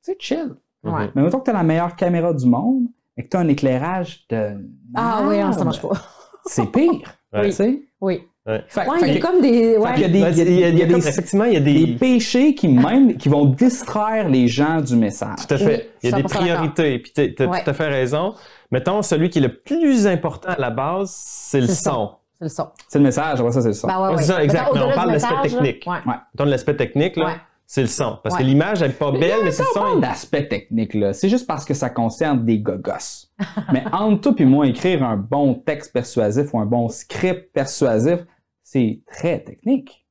Sais, 0.00 0.16
chill. 0.18 0.54
Ouais. 0.84 1.10
Mais 1.14 1.22
mettons 1.22 1.38
que 1.40 1.44
tu 1.44 1.50
as 1.50 1.54
la 1.54 1.62
meilleure 1.62 1.96
caméra 1.96 2.32
du 2.34 2.46
monde 2.46 2.86
et 3.16 3.24
que 3.24 3.28
tu 3.28 3.36
as 3.36 3.40
un 3.40 3.48
éclairage 3.48 4.26
de. 4.30 4.56
Ah 4.94 5.22
oui, 5.26 5.38
non, 5.38 5.52
ça 5.52 5.64
marche 5.64 5.80
pas. 5.82 5.90
C'est 6.46 6.66
pire. 6.70 6.90
Ouais. 7.32 7.46
tu 7.46 7.52
sais? 7.52 7.82
Oui. 8.00 8.22
Fait- 8.46 8.86
Ouais, 8.86 8.98
fait 9.00 9.08
il 9.08 9.14
y 9.14 9.16
a 9.16 9.20
comme 9.20 9.40
des. 9.40 9.72
fait 9.72 9.78
Ouais. 9.78 9.92
qu'il 9.94 10.02
y 10.02 10.04
a 10.04 10.08
des, 10.08 10.22
Ouais, 10.22 10.30
il 10.32 10.38
y 10.38 10.40
a 10.42 10.44
des- 10.44 10.50
il 10.52 10.60
y 10.60 10.64
a- 10.64 10.68
il 10.68 10.68
y 10.68 10.68
a 10.68 10.68
il 10.68 10.78
y 10.78 10.82
a 10.82 10.86
comme- 10.86 11.00
des- 11.00 11.08
effectivement, 11.08 11.44
il 11.44 11.54
y 11.54 11.56
a 11.56 11.60
des 11.60 11.86
des. 11.86 11.92
péchés 11.94 12.54
qui 12.54 12.68
même 12.68 13.16
qui 13.16 13.30
vont 13.30 13.46
distraire 13.46 14.28
les 14.28 14.46
gens 14.48 14.82
du 14.82 14.96
message. 14.96 15.38
Tout 15.48 15.54
à 15.54 15.56
fait. 15.56 15.90
Il 16.02 16.10
y 16.10 16.12
a 16.12 16.16
des 16.16 16.22
100% 16.22 16.38
priorités. 16.40 16.98
Puis 16.98 17.12
tu 17.14 17.42
as 17.42 17.46
Ouais. 17.48 17.62
tout 17.64 17.70
à 17.70 17.72
fait 17.72 17.88
raison. 17.88 18.34
Mettons, 18.70 19.00
celui 19.00 19.30
qui 19.30 19.38
est 19.38 19.42
le 19.42 19.54
plus 19.54 20.06
important 20.06 20.50
à 20.50 20.58
la 20.60 20.68
base, 20.70 21.10
c'est 21.14 21.60
le 21.62 21.68
son. 21.68 22.10
C'est 22.38 22.44
le 22.44 22.48
son. 22.50 22.66
C'est 22.88 22.98
le 22.98 23.04
message, 23.04 23.40
après 23.40 23.52
ça, 23.52 23.62
c'est 23.62 23.68
le 23.68 23.74
son. 23.74 23.86
Ben 23.86 23.96
ouais, 23.96 24.02
Ouais, 24.08 24.10
ouais. 24.16 24.16
c'est 24.18 24.24
ça, 24.24 24.32
Mettons, 24.34 24.44
exact. 24.44 24.68
Mais 24.74 24.80
on 24.82 24.92
parle 24.94 25.10
message, 25.12 25.30
là, 25.32 25.42
technique. 25.42 25.84
Ouais. 25.86 25.98
Mettons, 26.04 26.44
l'aspect 26.50 26.76
technique, 26.76 27.16
là, 27.16 27.24
Ouais. 27.26 27.32
C'est 27.66 27.80
le 27.80 27.86
son. 27.86 28.18
Parce 28.22 28.34
Ouais. 28.36 28.42
que 28.42 28.46
l'image, 28.46 28.82
elle 28.82 28.90
est 28.90 28.98
pas 28.98 29.10
belle, 29.10 29.40
mais 29.44 29.50
c'est 29.50 29.62
le 29.62 29.68
son. 29.72 29.98
D'aspect 29.98 30.48
technique, 30.48 30.94
là. 30.94 31.12
C'est 31.12 31.28
juste 31.28 31.46
parce 31.46 31.64
que 31.64 31.74
ça 31.74 31.90
concerne 31.90 32.44
des 32.44 32.58
gogos. 32.58 33.28
Mais 33.72 33.82
entre 33.92 34.20
toi 34.20 34.34
et 34.38 34.44
moi, 34.44 34.66
écrire 34.66 35.02
un 35.02 35.16
bon 35.16 35.54
texte 35.54 35.92
persuasif 35.92 36.52
ou 36.54 36.58
un 36.60 36.66
bon 36.66 36.88
script 36.88 37.52
persuasif, 37.52 38.20
c'est 38.62 39.00
très 39.10 39.40
technique. 39.40 40.06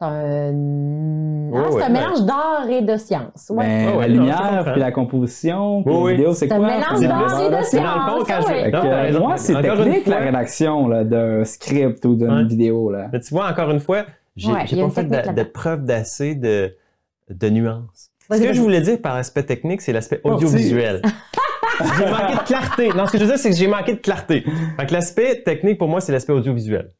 C'est 0.00 0.06
un, 0.06 0.52
Ouais, 1.50 1.60
Ah, 1.64 1.66
c'est 1.70 1.74
ouais, 1.76 1.82
un 1.82 1.86
ouais. 1.86 1.92
mélange 1.92 2.22
d'art 2.26 2.68
et 2.68 2.82
de 2.82 2.96
science. 2.98 3.46
Ouais. 3.50 3.64
Mais 3.66 3.96
la 3.98 4.08
lumière, 4.08 4.68
puis 4.72 4.80
la 4.80 4.92
composition, 4.92 5.82
puis 5.82 5.94
Oui, 5.94 6.12
vidéo, 6.16 6.32
c'est 6.32 6.40
C'est 6.40 6.48
quoi? 6.48 6.56
un 6.56 6.60
mélange 6.76 7.00
d'art 7.00 7.40
et 7.42 7.50
de 7.56 7.62
science. 7.62 7.82
Dans 7.84 7.94
le 8.04 8.18
fond, 8.20 8.24
quand 8.26 8.40
je- 8.42 8.46
ouais. 8.48 8.64
Fait 8.64 8.70
Non, 8.72 8.82
que, 8.82 8.86
t'as 8.88 9.00
raison. 9.02 9.20
moi, 9.20 9.36
c'est 9.38 9.62
technique, 9.62 10.06
la 10.06 10.18
rédaction 10.18 10.88
là, 10.88 11.04
d'un 11.04 11.44
script 11.44 12.04
ou 12.04 12.14
d'une 12.16 12.30
Ouais. 12.30 12.44
vidéo. 12.44 12.90
Là. 12.90 13.08
Mais 13.12 13.20
tu 13.20 13.32
vois, 13.32 13.48
encore 13.48 13.70
une 13.70 13.80
fois, 13.80 14.04
j'ai 14.36 14.52
Ouais, 14.52 14.64
pas 14.66 14.90
fait 14.90 15.04
de, 15.04 15.32
de 15.32 15.42
preuve 15.42 15.84
d'assez 15.84 16.34
de, 16.34 16.76
de 17.30 17.48
nuances. 17.50 18.10
Ce 18.30 18.40
que 18.42 18.52
je 18.52 18.60
voulais 18.60 18.80
dire 18.80 19.00
par 19.00 19.14
aspect 19.16 19.44
technique, 19.44 19.80
c'est 19.80 19.92
l'aspect 19.92 20.20
Oh, 20.24 20.32
audiovisuel. 20.32 21.00
j'ai 21.98 22.10
manqué 22.10 22.34
de 22.34 22.46
clarté. 22.46 22.88
Non, 22.92 23.06
ce 23.06 23.12
que 23.12 23.18
je 23.18 23.24
veux 23.24 23.30
dire, 23.30 23.38
c'est 23.38 23.50
que 23.50 23.56
j'ai 23.56 23.68
manqué 23.68 23.94
de 23.94 24.00
clarté. 24.00 24.44
Fait 24.78 24.86
que 24.86 24.92
l'aspect 24.92 25.42
technique, 25.42 25.78
pour 25.78 25.88
moi, 25.88 26.00
c'est 26.00 26.12
l'aspect 26.12 26.32
audiovisuel. 26.32 26.92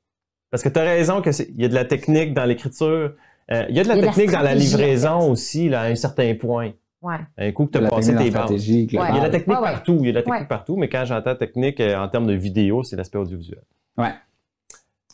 Parce 0.51 0.63
que 0.63 0.69
tu 0.69 0.79
as 0.79 0.83
raison 0.85 1.21
qu'il 1.23 1.33
y 1.61 1.65
a 1.65 1.69
de 1.69 1.75
la 1.75 1.85
technique 1.85 2.33
dans 2.33 2.45
l'écriture. 2.45 3.13
Euh, 3.51 3.65
il 3.69 3.77
y 3.77 3.81
a 3.81 3.83
de 3.83 3.89
la 3.89 3.97
de 3.97 4.01
technique 4.03 4.31
dans 4.31 4.41
la 4.41 4.53
en 4.53 4.55
livraison 4.55 5.21
fait. 5.21 5.27
aussi, 5.31 5.69
là, 5.69 5.83
à 5.83 5.85
un 5.87 5.95
certain 5.97 6.35
point. 6.35 6.73
Ouais. 7.03 7.17
Un 7.39 7.53
coup 7.53 7.67
que 7.67 7.79
tu 7.79 7.85
as 7.85 7.89
passé 7.89 8.09
technique 8.13 8.25
tes 8.25 8.31
stratégie, 8.31 8.89
Ouais. 8.93 9.07
Il 9.11 9.17
y 9.17 9.19
a 9.19 9.23
la 9.23 9.31
technique 9.31 9.59
Ouais, 9.61 9.65
partout, 9.73 9.97
il 10.01 10.07
y 10.07 10.09
a 10.09 10.13
de 10.13 10.17
la 10.17 10.23
technique 10.23 10.41
Ouais. 10.43 10.47
partout, 10.49 10.77
mais 10.77 10.89
quand 10.89 11.05
j'entends 11.05 11.35
technique 11.37 11.81
euh, 11.81 11.97
en 11.99 12.09
termes 12.09 12.27
de 12.27 12.33
vidéo, 12.35 12.83
c'est 12.83 12.97
l'aspect 12.97 13.19
audiovisuel. 13.19 13.63
Ouais. 13.99 14.13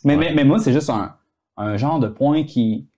Mais, 0.04 0.16
Ouais. 0.16 0.26
mais, 0.28 0.34
mais 0.36 0.44
moi, 0.44 0.58
c'est 0.58 0.72
juste 0.72 0.90
un, 0.90 1.14
un 1.56 1.76
genre 1.76 1.98
de 2.00 2.08
point 2.08 2.44
qui. 2.44 2.88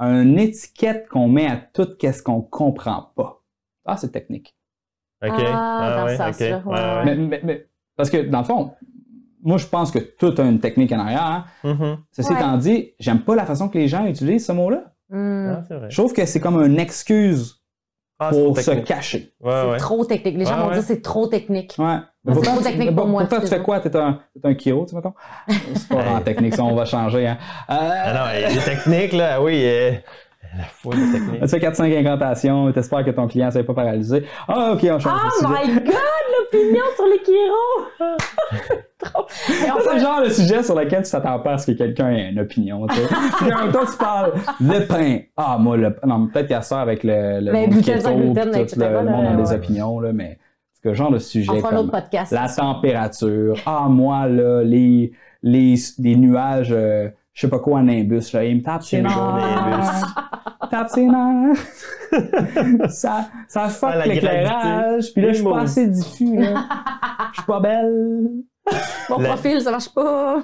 Une 0.00 0.38
étiquette 0.38 1.08
qu'on 1.08 1.28
met 1.28 1.46
à 1.46 1.56
tout 1.56 1.86
ce 2.00 2.22
qu'on 2.22 2.42
comprend 2.42 3.12
pas. 3.14 3.42
Ah, 3.84 3.96
c'est 3.96 4.10
technique. 4.10 4.56
OK? 5.24 5.30
Ah, 5.38 5.96
dans 5.98 6.04
ouais, 6.06 6.18
ouais, 6.18 6.52
Ouais, 6.64 6.72
ouais. 6.72 7.04
Mais, 7.04 7.16
mais- 7.16 7.40
mais- 7.44 7.68
parce 7.96 8.10
que, 8.10 8.16
dans 8.28 8.40
le 8.40 8.44
fond, 8.44 8.72
moi, 9.42 9.56
je 9.56 9.66
pense 9.66 9.90
que 9.92 9.98
tout 10.00 10.34
a 10.36 10.42
une 10.42 10.58
technique 10.58 10.90
en 10.92 10.98
arrière. 10.98 11.22
hein. 11.24 11.44
Mhm. 11.62 11.98
Ceci 12.10 12.30
Ouais. 12.32 12.36
étant 12.38 12.56
dit, 12.58 12.92
j'aime 12.98 13.20
pas 13.22 13.36
la 13.36 13.46
façon 13.46 13.68
que 13.68 13.78
les 13.78 13.86
gens 13.88 14.04
utilisent 14.06 14.46
ce 14.46 14.52
mot-là. 14.52 14.92
Hmm. 15.10 15.54
Ah, 15.58 15.62
c'est 15.68 15.74
vrai. 15.76 15.90
Je 15.90 15.96
trouve 15.96 16.12
que 16.12 16.26
c'est 16.26 16.40
comme 16.40 16.60
une 16.60 16.78
excuse 16.80 17.62
Ah, 18.18 18.30
pour 18.30 18.58
se 18.58 18.70
cacher. 18.72 19.34
Ouais, 19.40 19.52
c'est 19.52 19.70
ouais. 19.70 19.76
trop 19.78 20.04
technique. 20.04 20.36
Les 20.38 20.44
gens 20.44 20.56
Ouais, 20.56 20.62
vont 20.62 20.68
ouais. 20.68 20.74
dire 20.74 20.82
c'est 20.82 21.02
trop 21.02 21.26
technique. 21.28 21.76
Ouais. 22.26 22.34
C'est 22.34 22.42
trop 22.42 22.60
technique 22.62 22.94
pour 22.96 23.06
moi, 23.06 23.22
Pourtant, 23.24 23.40
tu 23.42 23.48
fais 23.48 23.60
quoi? 23.60 23.80
T'es 23.80 23.94
un, 23.96 24.18
t'es 24.40 24.48
un 24.48 24.54
Kiro, 24.54 24.84
tu 24.86 24.90
sais, 24.90 24.96
mettons? 24.96 25.12
C'est 25.74 25.88
pas 25.88 26.04
en 26.16 26.20
technique, 26.20 26.54
ça, 26.54 26.64
on 26.64 26.74
va 26.74 26.84
changer. 26.86 27.26
Hein. 27.26 27.36
Euh, 27.70 27.74
Ah 27.78 28.12
non, 28.14 28.20
il 28.34 28.40
y 28.40 28.44
a 28.44 28.48
des 28.52 28.58
techniques, 28.64 29.12
là, 29.12 29.42
oui. 29.42 29.60
euh, 29.62 29.90
la 30.56 30.64
foi 30.64 30.94
de 30.94 31.12
technique. 31.12 31.40
Tu 31.42 31.48
fais 31.48 31.58
4-5 31.58 31.98
incantations, 31.98 32.72
t'espères 32.72 33.04
que 33.04 33.10
ton 33.10 33.26
client 33.28 33.46
ne 33.46 33.50
soit 33.50 33.64
pas 33.64 33.74
paralysé. 33.74 34.24
Ah, 34.48 34.70
ok, 34.72 34.80
on 34.84 34.98
change 34.98 35.04
de 35.04 35.18
Oh 35.26 35.46
sujet. 35.46 35.66
my 35.68 35.74
god, 35.80 35.94
l'opinion 36.52 36.84
sur 36.96 37.04
les 37.06 37.18
Kiro! 37.18 38.14
trop. 38.98 39.26
C'est 39.28 39.94
le 39.94 40.00
genre 40.00 40.22
de 40.24 40.30
sujet 40.30 40.62
sur 40.62 40.74
lequel 40.76 41.02
tu 41.02 41.10
t'attends 41.10 41.40
pas 41.40 41.52
à 41.54 41.58
ce 41.58 41.66
que 41.70 41.76
quelqu'un 41.76 42.10
ait 42.10 42.30
une 42.30 42.40
opinion. 42.40 42.86
Tu 42.86 42.94
sais. 42.96 43.02
Puis 43.38 43.52
en 43.52 43.58
même 43.64 43.72
temps, 43.72 43.84
tu 43.84 43.98
parles 43.98 44.32
le 44.60 44.86
pain. 44.86 45.18
Ah, 45.36 45.56
moi, 45.60 45.76
le 45.76 45.94
Non, 46.06 46.26
peut-être 46.28 46.48
qu'à 46.48 46.62
ça 46.62 46.80
avec 46.80 47.04
le, 47.04 47.40
le 47.40 47.52
Mais 47.52 47.62
monde 47.66 47.70
gluten, 47.70 47.98
gluten, 47.98 48.32
puis 48.50 48.52
tout, 48.52 48.58
etc., 48.60 48.76
le, 48.80 49.00
le 49.04 49.10
monde 49.10 49.26
a 49.26 49.42
des 49.42 49.52
opinions, 49.52 50.00
là, 50.00 50.12
mais 50.14 50.38
genre 50.92 51.10
de 51.10 51.18
sujet 51.18 51.50
On 51.50 51.64
un 51.64 51.70
comme 51.76 51.90
podcast. 51.90 52.32
la 52.32 52.48
température. 52.48 53.56
Ah, 53.64 53.86
moi, 53.88 54.26
là, 54.28 54.62
les, 54.62 55.12
les, 55.42 55.74
les 55.98 56.16
nuages, 56.16 56.72
euh, 56.72 57.08
je 57.32 57.40
sais 57.40 57.48
pas 57.48 57.58
quoi, 57.60 57.78
en 57.78 57.84
nimbus, 57.84 58.32
là, 58.32 58.44
ils 58.44 58.56
me 58.58 58.62
tapent 58.62 58.82
ses 58.82 58.96
Chimigo 58.98 59.14
nerfs. 59.14 60.14
Tapent 60.70 60.88
ses 60.90 61.06
nerfs. 61.06 61.56
ça, 62.90 63.28
ça 63.48 63.68
fuck 63.68 63.90
Ah, 63.92 63.98
la 63.98 64.06
l'éclairage. 64.06 65.12
Puis 65.12 65.22
là, 65.22 65.28
je 65.30 65.34
suis 65.36 65.44
pas 65.44 65.60
assez 65.60 65.86
diffus, 65.88 66.36
là. 66.36 66.64
Je 67.32 67.36
suis 67.38 67.46
pas 67.46 67.60
belle. 67.60 68.28
Mon 69.10 69.18
La- 69.18 69.28
profil, 69.30 69.60
ça 69.60 69.70
marche 69.70 69.92
pas. 69.94 70.42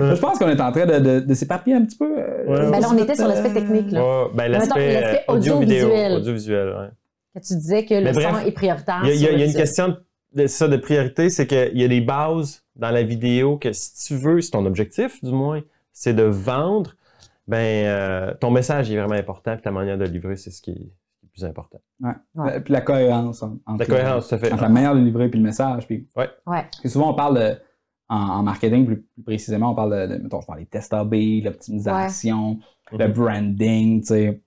Je 0.00 0.20
pense 0.20 0.38
qu'on 0.38 0.48
est 0.48 0.60
en 0.60 0.70
train 0.70 0.86
de, 0.86 0.98
de, 0.98 1.20
de 1.20 1.34
s'éparpiller 1.34 1.76
un 1.76 1.84
petit 1.84 1.96
peu. 1.96 2.04
euh, 2.18 2.46
Ouais. 2.46 2.70
Ben 2.70 2.80
là, 2.80 2.88
on 2.92 2.96
était 2.98 3.14
sur 3.16 3.26
l'aspect 3.26 3.52
technique, 3.52 3.90
là. 3.90 4.00
Ouais, 4.00 4.28
ben, 4.34 4.52
mettons, 4.52 4.74
l'aspect 4.76 5.24
euh, 5.28 5.32
audio-vidéo. 5.32 5.86
audiovisuel. 5.86 6.12
Audiovisuel, 6.16 6.68
ouais. 6.68 6.88
Tu 7.40 7.54
disais 7.54 7.84
que 7.84 7.94
le 7.94 8.12
bref, 8.12 8.32
son 8.40 8.46
est 8.46 8.52
prioritaire. 8.52 9.00
Il 9.04 9.14
y 9.16 9.26
a, 9.26 9.32
y 9.32 9.40
y 9.40 9.46
une 9.46 9.54
question 9.54 9.96
de, 10.34 10.46
ça, 10.46 10.68
de 10.68 10.76
priorité, 10.76 11.30
c'est 11.30 11.46
qu'il 11.46 11.78
y 11.78 11.84
a 11.84 11.88
des 11.88 12.00
bases 12.00 12.62
dans 12.76 12.90
la 12.90 13.02
vidéo 13.02 13.56
que 13.58 13.72
si 13.72 14.06
tu 14.06 14.16
veux, 14.16 14.40
si 14.40 14.50
ton 14.50 14.64
objectif, 14.66 15.22
du 15.24 15.32
moins, 15.32 15.60
c'est 15.92 16.14
de 16.14 16.22
vendre, 16.22 16.94
ben 17.46 17.86
euh, 17.86 18.34
ton 18.40 18.50
message 18.50 18.90
est 18.90 18.96
vraiment 18.96 19.14
important, 19.14 19.54
puis 19.54 19.62
ta 19.62 19.70
manière 19.70 19.96
de 19.98 20.04
le 20.04 20.10
livrer, 20.10 20.36
c'est 20.36 20.50
ce 20.50 20.60
qui 20.62 20.70
est, 20.72 20.92
plus 21.32 21.44
important. 21.44 21.78
Ouais. 22.00 22.12
Euh, 22.38 22.60
Puis 22.60 22.72
la 22.72 22.80
cohérence. 22.80 23.42
en- 23.42 23.58
Entre 23.66 23.78
La 23.80 23.86
cohérence, 23.86 24.32
à 24.32 24.38
fait. 24.38 24.52
Entre 24.52 24.62
la 24.62 24.68
manière 24.68 24.94
de 24.94 25.00
livrer 25.00 25.28
puis 25.28 25.38
le 25.38 25.44
message. 25.46 25.86
Puis, 25.86 26.08
Ouais. 26.16 26.28
parce 26.46 26.80
que 26.80 26.88
souvent, 26.88 27.10
on 27.12 27.14
parle 27.14 27.38
de, 27.38 27.58
en, 28.08 28.16
en 28.16 28.42
marketing, 28.42 28.86
plus, 28.86 29.02
plus 29.02 29.22
précisément, 29.22 29.70
on 29.72 29.74
parle 29.74 30.08
de, 30.08 30.14
de- 30.16 30.22
mettons, 30.22 30.40
je 30.40 30.46
parle 30.46 30.60
des 30.60 30.66
tests 30.66 30.92
A/B, 30.94 31.42
l'optimisation, 31.44 32.58
le 32.92 33.06
branding, 33.08 34.00
tu 34.00 34.06
sais. 34.08 34.42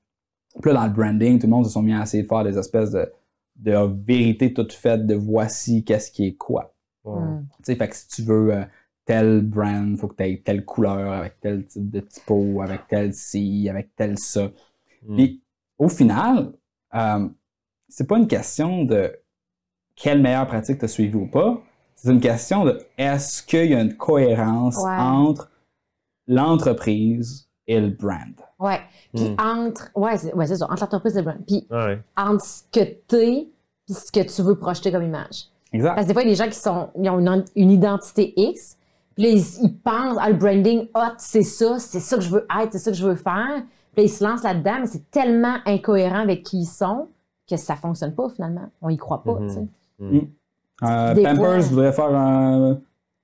Puis 0.59 0.71
là, 0.71 0.81
dans 0.81 0.87
le 0.87 0.93
branding, 0.93 1.39
tout 1.39 1.47
le 1.47 1.51
monde 1.51 1.65
se 1.65 1.71
sont 1.71 1.81
mis 1.81 1.93
à 1.93 2.03
essayer 2.03 2.23
de 2.23 2.27
faire 2.27 2.43
des 2.43 2.57
espèces 2.57 2.91
de, 2.91 3.11
de 3.57 3.73
vérité 4.05 4.53
toute 4.53 4.73
faite 4.73 5.05
de 5.05 5.15
voici 5.15 5.83
qu'est-ce 5.83 6.11
qui 6.11 6.27
est 6.27 6.35
quoi. 6.35 6.73
Hmm. 7.03 7.41
Tu 7.57 7.63
sais, 7.63 7.75
fait 7.75 7.89
que 7.89 7.95
si 7.95 8.07
tu 8.07 8.21
veux 8.23 8.53
euh, 8.53 8.63
tel 9.05 9.41
brand, 9.41 9.97
faut 9.97 10.07
que 10.07 10.15
tu 10.15 10.23
aies 10.23 10.41
telle 10.43 10.65
couleur, 10.65 11.11
avec 11.11 11.39
tel 11.39 11.65
type 11.65 11.89
de 11.89 11.99
typo, 11.99 12.61
avec 12.61 12.87
tel 12.87 13.13
ci, 13.13 13.67
avec 13.69 13.95
tel 13.95 14.17
ça. 14.17 14.51
Mm. 15.03 15.15
Puis, 15.15 15.43
au 15.77 15.89
final, 15.89 16.53
euh, 16.93 17.27
c'est 17.89 18.07
pas 18.07 18.17
une 18.17 18.27
question 18.27 18.83
de 18.83 19.13
quelle 19.95 20.21
meilleure 20.21 20.47
pratique 20.47 20.79
tu 20.79 20.85
as 20.85 20.87
suivi 20.87 21.15
ou 21.15 21.27
pas. 21.27 21.61
C'est 21.95 22.11
une 22.11 22.21
question 22.21 22.65
de 22.65 22.79
est-ce 22.97 23.43
qu'il 23.43 23.71
y 23.71 23.75
a 23.75 23.81
une 23.81 23.95
cohérence 23.95 24.77
entre 24.77 25.51
l'entreprise 26.27 27.50
et 27.71 27.79
le 27.81 27.89
brand. 27.89 28.33
Ouais. 28.59 28.79
Puis 29.13 29.29
Hmm. 29.29 29.35
entre. 29.67 29.89
Ouais, 29.95 30.17
c'est 30.17 30.33
ouais, 30.33 30.45
c'est 30.47 30.57
ça. 30.57 30.65
Entre 30.69 30.81
l'entreprise 30.81 31.15
et 31.15 31.19
le 31.19 31.25
brand. 31.25 31.37
Puis 31.45 31.67
Ouais. 31.71 31.99
entre 32.17 32.43
ce 32.45 32.63
que 32.71 32.83
t'es 33.07 33.47
puis 33.85 33.93
ce 33.95 34.11
que 34.11 34.21
tu 34.21 34.41
veux 34.41 34.55
projeter 34.55 34.91
comme 34.91 35.03
image. 35.03 35.45
Exact. 35.73 35.95
Parce 35.95 36.03
que 36.03 36.07
des 36.09 36.13
fois, 36.13 36.21
il 36.23 36.25
y 36.25 36.31
a 36.31 36.33
des 36.33 36.43
gens 36.43 36.49
qui 36.49 36.59
sont, 36.59 36.89
ils 37.01 37.09
ont 37.09 37.19
une, 37.19 37.45
une 37.55 37.71
identité 37.71 38.33
X, 38.37 38.77
puis 39.15 39.23
là, 39.23 39.29
ils, 39.29 39.63
ils 39.63 39.77
pensent, 39.79 40.17
ah, 40.19 40.29
le 40.29 40.35
branding, 40.35 40.87
hot, 40.93 41.13
c'est 41.17 41.43
ça, 41.43 41.79
c'est 41.79 41.99
ça 41.99 42.17
que 42.17 42.21
je 42.21 42.29
veux 42.29 42.45
être, 42.61 42.71
c'est 42.73 42.79
ça 42.79 42.91
que 42.91 42.97
je 42.97 43.07
veux 43.07 43.15
faire. 43.15 43.63
Puis 43.93 43.97
là, 43.97 44.03
ils 44.03 44.09
se 44.09 44.23
lancent 44.23 44.43
là-dedans, 44.43 44.77
mais 44.81 44.85
c'est 44.87 45.09
tellement 45.11 45.55
incohérent 45.65 46.19
avec 46.19 46.43
qui 46.43 46.61
ils 46.61 46.65
sont 46.65 47.07
que 47.49 47.57
ça 47.57 47.75
fonctionne 47.75 48.13
pas 48.13 48.29
finalement. 48.29 48.69
On 48.81 48.89
y 48.89 48.97
croit 48.97 49.23
pas, 49.23 49.33
Mhm. 49.39 49.47
tu 49.47 49.53
sais. 49.53 49.67
Mm. 49.99 50.19
Euh, 50.83 51.13
Des 51.13 51.23
Pampers 51.23 51.37
fois- 51.45 51.59
voudrait 51.59 51.91
faire 51.93 52.15
un 52.15 52.79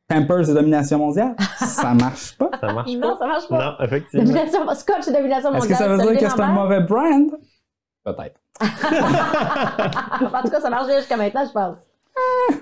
Pampers 0.07 0.47
de 0.47 0.53
domination 0.53 0.97
mondiale? 0.99 1.35
ça 1.57 1.93
marche 1.93 2.37
pas. 2.37 2.49
Ça 2.61 2.73
marche 2.73 2.91
Non, 2.93 3.09
pas. 3.13 3.17
ça 3.19 3.27
marche 3.27 3.47
pas. 3.49 3.57
Non, 3.79 3.85
effectivement. 3.85 4.25
Domination, 4.25 4.59
Scotch, 4.73 5.01
c'est 5.01 5.11
domination 5.13 5.49
Est-ce 5.53 5.59
mondiale. 5.59 5.69
que 5.69 5.83
ça 5.83 5.87
veut 5.89 5.97
dire 5.97 6.29
que 6.29 6.35
c'est 6.35 6.41
un 6.41 6.51
mauvais 6.53 6.79
brand? 6.81 7.31
Peut-être. 8.05 8.39
en 10.33 10.41
tout 10.43 10.49
cas, 10.49 10.61
ça 10.61 10.69
marche 10.69 10.87
bien 10.87 10.97
jusqu'à 10.99 11.17
maintenant, 11.17 11.45
je 11.45 11.51
pense. 11.51 11.77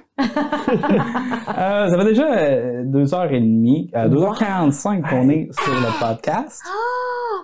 Euh, 1.57 1.89
ça 1.89 1.97
fait 1.97 2.05
déjà 2.05 2.25
euh, 2.33 2.83
deux 2.85 3.13
heures 3.13 3.31
et 3.31 3.39
demie, 3.39 3.89
euh, 3.95 4.07
2h45 4.09 5.09
qu'on 5.09 5.29
est 5.29 5.49
sur 5.53 5.73
le 5.73 5.99
podcast. 5.99 6.63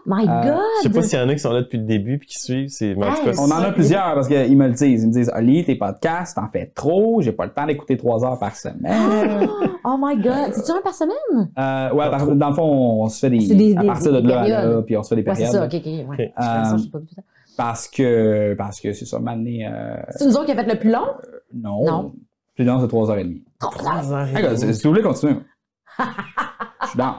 My 0.05 0.23
Euh, 0.27 0.41
God! 0.43 0.59
Je 0.79 0.87
sais 0.87 0.93
pas 0.93 1.01
s'il 1.03 1.19
y 1.19 1.21
en 1.21 1.29
a 1.29 1.33
qui 1.33 1.39
sont 1.39 1.51
là 1.53 1.61
depuis 1.61 1.77
le 1.77 1.83
début 1.85 2.17
puis 2.17 2.27
qui 2.29 2.39
suivent. 2.39 2.69
C'est... 2.69 2.95
mais 2.95 3.05
en 3.05 3.13
tout 3.13 3.23
cas, 3.23 3.31
Hey, 3.31 3.37
On 3.39 3.45
en 3.51 3.51
a 3.61 3.71
plusieurs 3.71 4.13
parce 4.15 4.27
qu'ils 4.27 4.57
me 4.57 4.67
le 4.67 4.73
disent. 4.73 5.03
Ils 5.03 5.07
me 5.07 5.13
disent, 5.13 5.29
Ali, 5.33 5.63
tes 5.63 5.75
podcasts, 5.75 6.35
t'en 6.35 6.49
fais 6.49 6.65
trop, 6.73 7.21
j'ai 7.21 7.31
pas 7.31 7.45
le 7.45 7.51
temps 7.51 7.65
d'écouter 7.67 7.97
trois 7.97 8.23
heures 8.25 8.39
par 8.39 8.55
semaine. 8.55 9.47
Oh 9.83 9.97
my 9.99 10.15
God! 10.17 10.53
C'est-tu 10.53 10.71
un 10.71 10.81
par 10.81 10.93
semaine? 10.93 11.15
Euh, 11.57 11.93
ouais, 11.93 12.09
par- 12.09 12.27
dans 12.35 12.49
le 12.49 12.55
fond, 12.55 12.63
on 13.03 13.09
se 13.09 13.19
fait 13.19 13.29
des, 13.29 13.41
C'est 13.41 13.55
des- 13.55 13.75
à 13.77 13.83
partir 13.83 14.11
des 14.13 14.21
de 14.21 14.27
là, 14.27 14.39
à 14.41 14.43
périodes. 14.45 14.75
là, 14.77 14.81
puis 14.81 14.97
on 14.97 15.03
se 15.03 15.09
fait 15.15 15.21
des 15.21 15.29
Ouais, 15.29 15.35
c'est 15.35 15.43
périodes. 15.51 15.71
ça, 15.71 15.77
ok, 15.77 15.81
ok. 15.85 15.85
Ouais. 15.85 16.03
Ok. 16.03 16.17
Je 16.17 16.43
fais 16.43 16.65
ça, 16.65 16.75
j'ai 16.83 16.89
pas 16.89 16.99
vu 16.99 17.05
tout 17.07 17.15
ça. 17.15 17.21
parce 17.57 17.87
que, 17.87 18.53
parce 18.57 18.79
que 18.81 18.93
c'est 18.93 19.05
ça, 19.05 19.19
m'amener, 19.19 19.67
euh, 19.67 19.95
C'est 20.11 20.25
nous 20.25 20.31
autres 20.35 20.45
qui 20.45 20.51
a 20.51 20.55
fait 20.55 20.71
le 20.73 20.79
plus 20.79 20.91
long? 20.91 21.07
non. 21.53 21.85
Non. 21.85 22.13
Plus 22.55 22.65
long, 22.65 22.79
c'est 22.81 22.87
trois 22.87 23.09
heures 23.11 23.17
et 23.19 23.23
demie. 23.23 23.43
Trois 23.59 24.11
heures? 24.11 24.27
Hey, 24.35 24.41
gars, 24.43 24.55
si 24.57 24.65
vous 24.83 24.89
voulez 24.89 25.01
continuer, 25.01 25.35
je 25.99 26.87
suis 26.87 26.97
dans. 26.97 27.15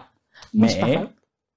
Moi, 0.55 0.67
je 0.67 0.73
suis 0.73 0.83
Mais. 0.85 0.99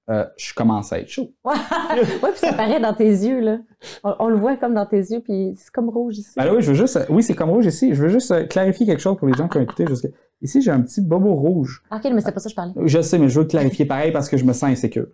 Euh, 0.08 0.24
je 0.36 0.54
commence 0.54 0.92
à 0.92 1.00
être 1.00 1.08
chaud. 1.08 1.32
Ouais, 1.44 2.30
puis 2.30 2.38
ça 2.38 2.52
paraît 2.52 2.80
dans 2.80 2.94
tes 2.94 3.08
yeux, 3.08 3.40
là. 3.40 3.58
On, 4.04 4.14
on 4.20 4.28
le 4.28 4.36
voit 4.36 4.56
comme 4.56 4.74
dans 4.74 4.86
tes 4.86 4.98
yeux, 4.98 5.20
puis 5.20 5.54
c'est 5.56 5.70
comme 5.70 5.88
rouge 5.88 6.18
ici. 6.18 6.32
Ben 6.36 6.44
là, 6.44 6.54
oui, 6.54 6.62
je 6.62 6.68
veux 6.68 6.74
juste. 6.76 6.98
Oui, 7.08 7.22
c'est 7.22 7.34
comme 7.34 7.50
rouge 7.50 7.66
ici. 7.66 7.94
Je 7.94 8.02
veux 8.02 8.08
juste 8.08 8.30
euh, 8.30 8.44
clarifier 8.44 8.86
quelque 8.86 9.00
chose 9.00 9.16
pour 9.16 9.26
les 9.26 9.34
gens 9.34 9.48
qui 9.48 9.58
ont 9.58 9.62
écouté 9.62 9.84
jusqu'à. 9.86 10.08
Ici, 10.42 10.60
j'ai 10.60 10.70
un 10.70 10.82
petit 10.82 11.00
bobo 11.00 11.34
rouge. 11.34 11.82
Ok, 11.90 12.04
mais 12.12 12.20
c'est 12.20 12.30
pas 12.30 12.40
ça 12.40 12.44
que 12.44 12.50
je 12.50 12.54
parlais. 12.54 12.72
Je 12.84 13.00
sais, 13.00 13.18
mais 13.18 13.28
je 13.28 13.40
veux 13.40 13.46
clarifier 13.46 13.84
pareil 13.86 14.12
parce 14.12 14.28
que 14.28 14.36
je 14.36 14.44
me 14.44 14.52
sens 14.52 14.70
insécure. 14.70 15.06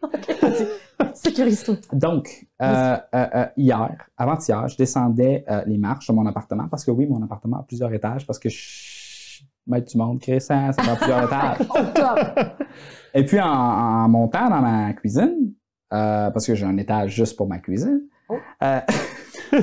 Sécurise-toi. 1.14 1.76
Donc, 1.92 2.46
euh, 2.60 2.96
hier, 3.56 3.96
avant-hier, 4.16 4.68
je 4.68 4.76
descendais 4.76 5.44
les 5.66 5.78
marches 5.78 6.08
de 6.08 6.12
mon 6.12 6.26
appartement 6.26 6.66
parce 6.68 6.84
que 6.84 6.90
oui, 6.90 7.06
mon 7.06 7.22
appartement 7.22 7.58
a 7.60 7.62
plusieurs 7.62 7.92
étages 7.94 8.26
parce 8.26 8.38
que 8.38 8.48
je... 8.48 9.42
maître 9.66 9.90
du 9.90 9.96
monde, 9.96 10.20
Chris, 10.20 10.44
hein, 10.50 10.72
ça 10.72 10.92
a 10.92 10.96
plusieurs 10.96 11.24
étages. 11.26 11.60
Au 11.70 11.84
top! 11.94 12.62
Et 13.14 13.24
puis, 13.24 13.40
en, 13.40 13.46
en 13.48 14.08
montant 14.08 14.48
dans 14.48 14.60
ma 14.60 14.92
cuisine, 14.94 15.52
euh, 15.92 16.30
parce 16.30 16.46
que 16.46 16.54
j'ai 16.54 16.64
un 16.66 16.76
étage 16.78 17.12
juste 17.14 17.36
pour 17.36 17.48
ma 17.48 17.58
cuisine, 17.58 18.02
Oh. 18.28 18.36
euh, 18.62 18.80
je 19.52 19.58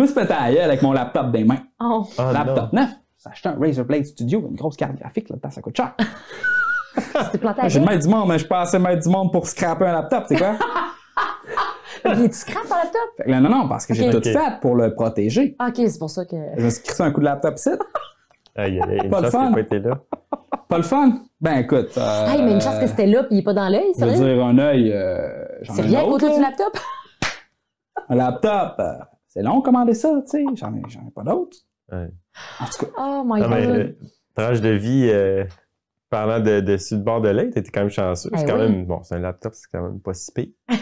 me 0.00 0.06
suis 0.06 0.14
pété 0.14 0.32
à 0.32 0.44
avec 0.64 0.82
mon 0.82 0.92
laptop 0.92 1.32
des 1.32 1.44
mains. 1.44 1.62
Oh, 1.80 2.06
Ah, 2.18 2.24
non. 2.26 2.32
laptop 2.32 2.72
neuf. 2.72 2.90
J'ai 3.24 3.30
acheté 3.30 3.48
un 3.48 3.56
Razer 3.58 3.84
Blade 3.84 4.04
Studio, 4.04 4.46
une 4.48 4.56
grosse 4.56 4.76
carte 4.76 4.94
graphique, 4.96 5.28
là, 5.28 5.36
ça 5.50 5.60
coûte 5.60 5.76
cher. 5.76 5.94
c'était 7.24 7.38
planté 7.38 7.62
à 7.62 7.68
J'ai 7.68 7.80
le 7.80 7.86
maître 7.86 8.02
du 8.04 8.08
monde, 8.08 8.28
mais 8.28 8.34
je 8.34 8.40
suis 8.40 8.48
pas 8.48 8.60
assez 8.62 8.78
maître 8.78 9.02
du 9.02 9.08
monde 9.08 9.32
pour 9.32 9.46
scraper 9.46 9.86
un 9.86 9.92
laptop, 9.92 10.24
c'est 10.28 10.36
quoi? 10.36 10.56
Il 12.04 12.24
est-tu 12.24 12.34
scrap 12.34 12.64
ton 12.68 12.74
laptop? 12.74 13.00
Fait 13.16 13.24
que 13.24 13.30
là, 13.30 13.40
non, 13.40 13.48
non, 13.48 13.68
parce 13.68 13.86
que 13.86 13.94
j'ai 13.94 14.10
tout 14.10 14.20
fait 14.22 14.60
pour 14.60 14.74
le 14.74 14.92
protéger. 14.94 15.56
Ok, 15.64 15.74
c'est 15.76 15.98
pour 16.00 16.10
ça 16.10 16.24
que. 16.24 16.34
Je 16.58 16.64
me 16.64 16.70
suis 16.70 16.82
crissé 16.82 17.00
un 17.02 17.12
coup 17.12 17.20
de 17.20 17.26
laptop 17.26 17.54
ici. 17.56 17.70
Aïe, 18.54 18.80
aïe, 18.80 18.90
aïe, 18.90 19.00
une 19.04 19.10
Pas 19.10 19.20
de 19.22 19.30
chance 19.30 19.32
qu'il 19.32 19.40
fun. 19.40 19.48
n'a 19.50 19.54
pas 19.54 19.60
été 19.60 19.78
là. 19.80 20.00
Pas 20.68 20.76
le 20.76 20.82
fun? 20.82 21.12
Ben 21.40 21.58
écoute. 21.58 21.96
Euh, 21.96 22.26
Hey, 22.28 22.42
mais 22.42 22.52
une 22.52 22.60
chance 22.60 22.78
que 22.78 22.86
c'était 22.86 23.06
là, 23.06 23.24
puis 23.24 23.36
il 23.36 23.38
est 23.38 23.42
pas 23.42 23.54
dans 23.54 23.68
l'œil, 23.68 23.92
Je 23.98 24.04
veux 24.04 24.12
dire, 24.12 24.44
un 24.44 24.58
œil. 24.58 24.92
Euh, 24.92 25.46
C'est 25.62 25.82
rien 25.82 26.00
à 26.00 26.04
côté 26.04 26.28
là. 26.28 26.34
du 26.36 26.40
laptop? 26.40 26.78
Un 28.08 28.14
laptop. 28.16 28.74
euh, 28.78 28.92
c'est 29.28 29.42
long 29.42 29.60
commander 29.62 29.94
ça, 29.94 30.10
tu 30.22 30.38
sais. 30.38 30.44
J'en 30.54 30.74
ai, 30.74 30.82
j'en 30.88 31.00
ai 31.06 31.10
pas 31.14 31.22
d'autres. 31.22 31.56
Ouais. 31.90 32.08
En 32.60 32.64
tout 32.66 32.86
cas, 32.86 32.92
Oh 32.98 33.22
my 33.24 33.40
Non, 33.40 33.48
mais 33.48 33.66
god. 33.66 33.76
euh, 33.76 33.92
tranche 34.34 34.60
de 34.60 34.68
vie, 34.70 35.08
euh, 35.10 35.44
parlant 36.10 36.40
de, 36.40 36.60
de 36.60 36.76
sur 36.76 36.98
le 36.98 37.02
bord 37.02 37.20
de 37.22 37.28
l'œil, 37.30 37.50
t'étais 37.50 37.70
quand 37.70 37.80
même 37.80 37.90
chanceux. 37.90 38.30
Eh 38.34 38.38
C'est 38.38 38.44
quand 38.46 38.54
oui. 38.58 38.68
même, 38.70 38.84
bon, 38.84 39.02
c'est 39.02 39.14
un 39.14 39.18
laptop, 39.20 39.52
c'est 39.54 39.70
quand 39.72 39.82
même 39.82 40.00
pas 40.00 40.12
si 40.14 40.30
pire. 40.32 40.48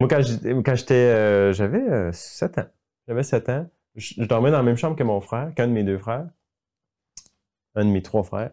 Moi, 0.00 0.08
quand 0.08 0.20
j'étais, 0.22 0.50
quand 0.64 0.74
j'étais, 0.74 0.94
euh, 0.94 1.52
j'avais 1.52 1.78
euh, 1.88 2.10
7 2.12 2.58
ans. 2.58 2.66
J'avais 3.06 3.22
7 3.22 3.48
ans. 3.50 3.66
Je, 3.96 4.14
je 4.18 4.24
dormais 4.24 4.50
dans 4.50 4.56
la 4.58 4.62
même 4.64 4.76
chambre 4.76 4.96
que 4.96 5.04
mon 5.04 5.20
frère, 5.20 5.52
qu'un 5.54 5.68
de 5.68 5.72
mes 5.72 5.84
deux 5.84 5.98
frères. 5.98 6.26
Un 7.74 7.84
de 7.84 7.90
mes 7.90 8.02
trois 8.02 8.22
frères. 8.22 8.50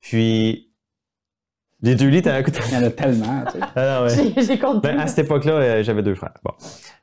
Puis, 0.00 0.72
les 1.82 1.94
deux 1.94 2.08
lits 2.08 2.18
étaient 2.18 2.30
à 2.30 2.42
côté. 2.42 2.58
il 2.68 2.74
y 2.74 2.76
en 2.76 2.82
a 2.84 2.90
tellement, 2.90 3.44
tu 3.46 3.58
sais. 3.58 3.64
Ah 3.76 4.02
ouais. 4.04 4.42
J'ai 4.42 4.58
compris. 4.58 4.80
Ben, 4.80 4.98
à 5.00 5.06
cette 5.06 5.24
époque-là, 5.26 5.52
euh, 5.52 5.82
j'avais 5.82 6.02
deux 6.02 6.14
frères. 6.14 6.34
Bon. 6.44 6.52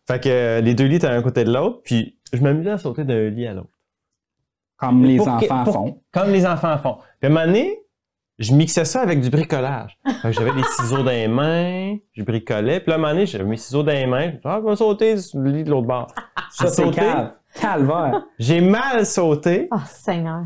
Fait 0.08 0.22
que 0.22 0.30
euh, 0.30 0.61
les 0.61 0.74
deux 0.74 0.85
lits 0.85 0.95
étaient 0.95 1.08
à 1.08 1.14
un 1.14 1.22
côté 1.22 1.43
de 1.43 1.53
l'autre, 1.53 1.82
puis 1.83 2.19
je 2.33 2.42
m'amusais 2.42 2.72
à 2.72 2.77
sauter 2.77 3.03
d'un 3.06 3.30
lit 3.30 3.48
à 3.48 3.53
l'autre. 3.53 3.69
Comme 4.77 5.03
les 5.06 5.17
Pour 5.17 5.25
que- 5.27 5.32
enfants 5.45 5.64
pour- 5.64 5.74
font. 5.74 6.01
Comme 6.11 6.32
les 6.32 6.45
enfants 6.45 6.77
font. 6.77 6.95
Puis 7.19 7.24
à 7.24 7.25
un 7.27 7.30
moment 7.30 7.45
donné, 7.45 7.80
je 8.40 8.51
mixais 8.53 8.83
ça 8.83 9.01
avec 9.01 9.22
du 9.22 9.30
bricolage. 9.30 9.98
J'avais 10.32 10.51
des 10.53 10.64
ciseaux 10.77 11.03
dans 11.03 11.11
les 11.11 11.27
mains, 11.27 11.95
je 12.14 12.24
bricolais. 12.24 12.80
Puis 12.82 12.90
là, 12.90 12.95
à 12.95 12.98
un 12.98 13.01
moment 13.01 13.14
donné, 13.14 13.25
j'avais 13.27 13.43
mes 13.45 13.58
ciseaux 13.58 13.83
dans 13.83 13.92
les 13.93 14.08
mains. 14.08 14.32
Je 14.32 14.35
dis, 14.38 14.42
Ah, 14.43 14.59
je 14.61 14.69
vais 14.69 14.75
sauter 14.75 15.17
sur 15.17 15.40
le 15.40 15.51
lit 15.51 15.64
de 15.64 15.69
l'autre 15.69 15.88
bord. 15.88 16.08
J'ai 16.59 16.67
c'est 16.67 16.83
sauté. 16.83 16.95
calme. 16.98 17.32
Calvaire. 17.61 18.25
J'ai 18.40 18.59
mal 18.59 19.06
sauté. 19.06 19.69
Oh, 19.72 19.77
Seigneur. 19.85 20.45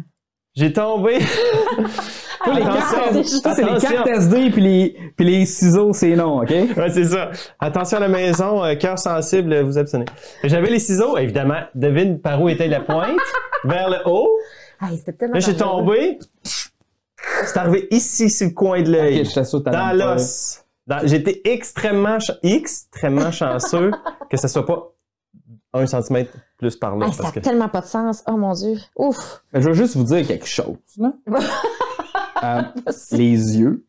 J'ai 0.57 0.73
tombé. 0.73 1.19
Toi, 2.43 2.53
les 2.55 2.61
Attention. 2.63 3.41
cartes, 3.43 3.55
c'est 3.55 3.63
les 3.63 3.79
cartes 3.79 4.07
SD 4.07 4.49
puis 4.49 4.61
les, 4.61 4.97
puis 5.15 5.25
les 5.25 5.45
ciseaux, 5.45 5.93
c'est 5.93 6.15
non, 6.15 6.41
OK? 6.41 6.49
Ouais, 6.49 6.89
c'est 6.89 7.05
ça. 7.05 7.29
Attention 7.59 7.97
à 7.97 7.99
la 8.01 8.07
maison, 8.07 8.63
euh, 8.63 8.73
cœur 8.73 8.97
sensible, 8.97 9.53
euh, 9.53 9.63
vous 9.63 9.77
abstenez. 9.77 10.05
J'avais 10.43 10.71
les 10.71 10.79
ciseaux, 10.79 11.15
évidemment. 11.15 11.61
Devine 11.75 12.19
par 12.19 12.41
où 12.41 12.49
était 12.49 12.67
la 12.67 12.79
pointe? 12.79 13.19
vers 13.65 13.89
le 13.89 13.97
haut. 14.05 14.29
Hey. 14.81 14.99
Là, 15.31 15.39
j'ai 15.39 15.55
tombé. 15.57 16.17
C'est 17.45 17.57
arrivé 17.57 17.87
ici, 17.91 18.29
sur 18.29 18.47
le 18.47 18.53
coin 18.53 18.81
de 18.81 18.91
l'œil. 18.91 19.21
Ok, 19.21 19.29
je 19.29 19.33
t'assure, 19.35 19.63
t'as 19.63 19.93
dans 19.93 20.13
l'os. 20.13 20.63
J'étais 21.03 21.41
extrêmement, 21.43 22.17
extrêmement 22.41 23.31
chanceux 23.31 23.91
que 24.29 24.37
ça 24.37 24.47
soit 24.47 24.65
pas 24.65 24.91
un 25.73 25.85
centimètre 25.85 26.31
plus 26.57 26.75
par 26.75 26.95
là. 26.95 27.11
Ça 27.11 27.23
parce 27.23 27.33
que... 27.33 27.39
a 27.39 27.41
tellement 27.41 27.69
pas 27.69 27.81
de 27.81 27.85
sens. 27.87 28.23
Oh 28.27 28.37
mon 28.37 28.53
Dieu. 28.53 28.77
Ouf. 28.95 29.43
Je 29.53 29.67
veux 29.67 29.73
juste 29.73 29.95
vous 29.95 30.03
dire 30.03 30.25
quelque 30.25 30.47
chose. 30.47 30.77
Là. 30.97 31.13
Euh, 32.43 32.61
les 33.13 33.57
yeux, 33.57 33.83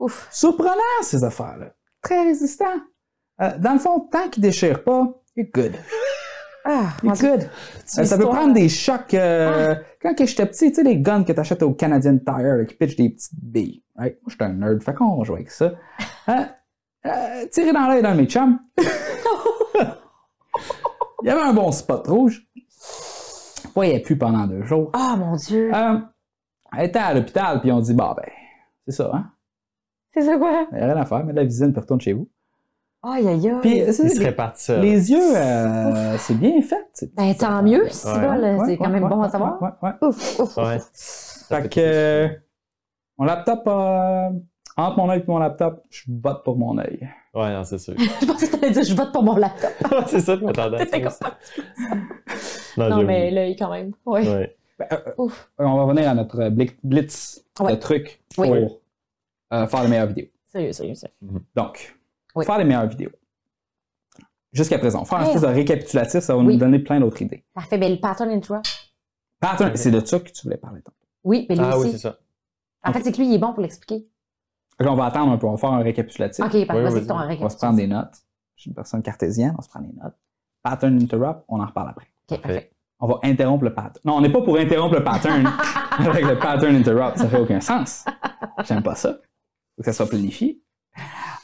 Ouf. 0.00 0.26
surprenant 0.32 0.74
ces 1.02 1.22
affaires-là. 1.22 1.66
Très 2.02 2.24
résistants. 2.24 2.64
Euh, 3.40 3.56
dans 3.60 3.72
le 3.74 3.78
fond, 3.78 4.00
tant 4.10 4.28
qu'ils 4.28 4.42
déchirent 4.42 4.82
pas, 4.82 5.06
you're 5.36 5.46
good. 5.54 5.74
Ah, 6.64 6.88
You're 7.04 7.16
good. 7.16 7.48
Euh, 7.98 8.04
ça 8.04 8.18
peut 8.18 8.24
prendre 8.24 8.52
des 8.52 8.68
chocs. 8.68 9.14
euh, 9.14 9.76
Quand 10.02 10.12
j'étais 10.18 10.44
petit, 10.46 10.70
tu 10.70 10.74
sais, 10.74 10.82
les 10.82 10.98
guns 10.98 11.22
que 11.22 11.30
t'achètes 11.32 11.62
au 11.62 11.72
Canadian 11.72 12.18
Tire 12.18 12.66
qui 12.66 12.74
pitchent 12.74 12.96
des 12.96 13.10
petites 13.10 13.30
billes. 13.40 13.84
Right? 13.96 14.18
Moi, 14.22 14.30
j'étais 14.30 14.44
un 14.44 14.54
nerd, 14.54 14.82
fait 14.82 14.94
qu'on 14.94 15.22
joue 15.22 15.34
avec 15.34 15.52
ça. 15.52 15.72
Euh, 16.28 17.46
tirer 17.52 17.72
dans 17.72 17.86
l'œil 17.86 18.02
de 18.02 18.08
mes 18.08 18.26
chums. 18.26 18.58
Il 21.24 21.28
y 21.28 21.30
avait 21.30 21.40
un 21.40 21.54
bon 21.54 21.72
spot 21.72 22.06
rouge. 22.06 22.46
Je 22.54 23.68
voyais 23.74 23.98
plus 24.00 24.18
pendant 24.18 24.46
deux 24.46 24.62
jours. 24.62 24.90
Oh 24.94 25.16
mon 25.16 25.36
Dieu. 25.36 25.74
Euh, 25.74 25.98
elle 26.76 26.84
était 26.84 26.98
à 26.98 27.14
l'hôpital, 27.14 27.60
puis 27.62 27.72
on 27.72 27.80
dit, 27.80 27.94
bah 27.94 28.14
ben, 28.14 28.30
c'est 28.86 28.92
ça, 28.94 29.10
hein? 29.14 29.30
C'est 30.12 30.20
ça 30.20 30.36
quoi? 30.36 30.66
Il 30.70 30.76
n'y 30.76 30.82
a 30.82 30.86
rien 30.86 30.96
à 30.98 31.06
faire, 31.06 31.24
de 31.24 31.32
la 31.32 31.44
visine, 31.44 31.72
puis 31.72 31.80
retourne 31.80 32.00
chez 32.02 32.12
vous. 32.12 32.28
Aïe, 33.02 33.26
aïe, 33.26 33.48
aïe. 33.48 33.56
Puis, 33.62 33.92
c'est- 33.92 34.02
Il 34.02 34.08
les, 34.10 34.14
serait 34.14 34.34
parti 34.34 34.64
seul. 34.64 34.80
les 34.82 35.10
yeux, 35.10 35.36
euh, 35.36 36.16
c'est 36.18 36.34
bien 36.38 36.60
fait. 36.60 37.06
Ben, 37.16 37.34
tant 37.34 37.62
mieux, 37.62 37.88
si 37.88 38.06
Ouais. 38.06 38.12
c'est 38.66 38.76
quand 38.76 38.90
même 38.90 39.04
ouais, 39.04 39.08
bon 39.10 39.22
à 39.22 39.30
savoir. 39.30 39.62
ouais, 39.62 39.70
ouais. 39.82 39.90
Ouf, 40.02 40.40
ouf, 40.40 40.56
Ouais. 40.58 40.76
ouf. 40.76 41.44
Fait 41.48 41.68
que, 41.70 41.80
euh, 41.80 42.28
mon 43.18 43.24
laptop, 43.24 43.62
euh, 43.66 44.28
entre 44.76 44.96
mon 44.98 45.08
œil 45.10 45.20
et 45.20 45.24
mon 45.26 45.38
laptop, 45.38 45.84
je 45.90 46.02
vote 46.08 46.42
pour 46.44 46.56
mon 46.56 46.76
œil. 46.78 47.08
Ouais, 47.34 47.52
non, 47.52 47.64
c'est 47.64 47.78
sûr. 47.78 47.94
Je 48.20 48.26
pensais 48.26 48.48
que 48.48 48.56
t'allais 48.56 48.72
dire 48.72 48.82
je 48.84 48.94
vote 48.94 49.12
pour 49.12 49.22
mon 49.22 49.36
laptop. 49.36 49.72
c'est 50.06 50.20
ça, 50.20 50.36
je 50.36 50.44
m'attendais 50.44 50.86
Non, 52.76 52.88
Non, 52.90 53.02
mais 53.04 53.30
l'œil 53.30 53.56
quand 53.56 53.70
même. 53.70 53.92
Ouais. 54.06 54.28
Ouais. 54.28 54.56
Ben, 54.78 54.86
euh, 54.92 55.12
Ouf. 55.18 55.50
on 55.58 55.76
va 55.76 55.82
revenir 55.84 56.08
à 56.08 56.14
notre 56.14 56.48
bli- 56.48 56.76
blitz 56.82 57.44
Ouais. 57.60 57.72
de 57.76 57.80
trucs 57.80 58.20
pour 58.34 58.48
Oui. 58.48 58.66
euh, 59.52 59.66
faire 59.68 59.82
les 59.84 59.88
meilleures 59.88 60.08
vidéos. 60.08 60.26
Sérieux, 60.46 60.72
sérieux, 60.72 60.94
sérieux. 60.94 61.14
Donc, 61.54 61.96
Oui. 62.34 62.44
faire 62.44 62.58
les 62.58 62.64
meilleures 62.64 62.88
vidéos. 62.88 63.10
Jusqu'à 64.52 64.78
présent, 64.78 65.04
faire 65.04 65.18
un 65.18 65.24
espèce 65.26 65.42
de 65.42 65.46
récapitulatif, 65.48 66.20
ça 66.20 66.34
va 66.34 66.40
Oui. 66.42 66.54
nous 66.54 66.58
donner 66.58 66.78
plein 66.78 67.00
d'autres 67.00 67.20
idées. 67.22 67.44
Parfait. 67.54 67.78
Ben, 67.78 67.90
le 67.92 67.98
pattern 68.00 68.30
intro. 68.30 68.56
Pattern, 69.40 69.76
c'est 69.76 69.90
de 69.90 70.04
ça 70.04 70.18
que 70.20 70.30
tu 70.30 70.42
voulais 70.44 70.56
parler. 70.56 70.80
tantôt. 70.82 70.96
Oui, 71.24 71.46
mais 71.48 71.56
lui 71.56 71.64
Ah 71.64 71.78
oui, 71.78 71.90
c'est 71.92 71.98
ça. 71.98 72.18
en 72.84 72.92
fait, 72.92 73.02
c'est 73.02 73.12
que 73.12 73.18
lui, 73.18 73.28
il 73.28 73.34
est 73.34 73.38
bon 73.38 73.52
pour 73.52 73.62
l'expliquer. 73.62 74.06
Qu'on 74.78 74.94
va 74.94 75.06
attendre 75.06 75.32
un 75.32 75.36
peu, 75.38 75.46
on 75.46 75.52
va 75.52 75.56
faire 75.56 75.72
un 75.72 75.82
récapitulatif. 75.82 76.44
Ok, 76.44 76.66
parfait. 76.66 76.84
Oui, 76.84 76.92
vas-y. 76.92 77.06
ton 77.06 77.14
On 77.14 77.18
va 77.18 77.22
se 77.22 77.28
récapitulatif. 77.28 77.58
prendre 77.58 77.76
des 77.76 77.86
notes. 77.86 78.14
Je 78.56 78.62
suis 78.62 78.68
une 78.70 78.74
personne 78.74 79.02
cartésienne, 79.02 79.54
on 79.58 79.62
se 79.62 79.68
prend 79.68 79.80
des 79.80 79.92
notes. 79.92 80.14
Pattern 80.62 81.00
interrupt, 81.02 81.40
on 81.48 81.60
en 81.60 81.66
reparle 81.66 81.90
après. 81.90 82.06
Ok, 82.30 82.40
parfait. 82.40 82.70
On 83.00 83.06
va 83.06 83.18
interrompre 83.22 83.64
le 83.64 83.74
pattern. 83.74 84.00
Non, 84.04 84.14
on 84.16 84.20
n'est 84.20 84.32
pas 84.32 84.40
pour 84.40 84.56
interrompre 84.56 84.94
le 84.94 85.04
pattern 85.04 85.46
avec 85.98 86.24
le 86.24 86.38
pattern 86.38 86.74
interrupt. 86.74 87.18
Ça 87.18 87.28
fait 87.28 87.38
aucun 87.40 87.60
sens. 87.60 88.04
J'aime 88.64 88.82
pas 88.82 88.94
ça. 88.94 89.12
Faut 89.76 89.82
que 89.82 89.84
ça 89.84 89.92
soit 89.92 90.06
planifié. 90.08 90.62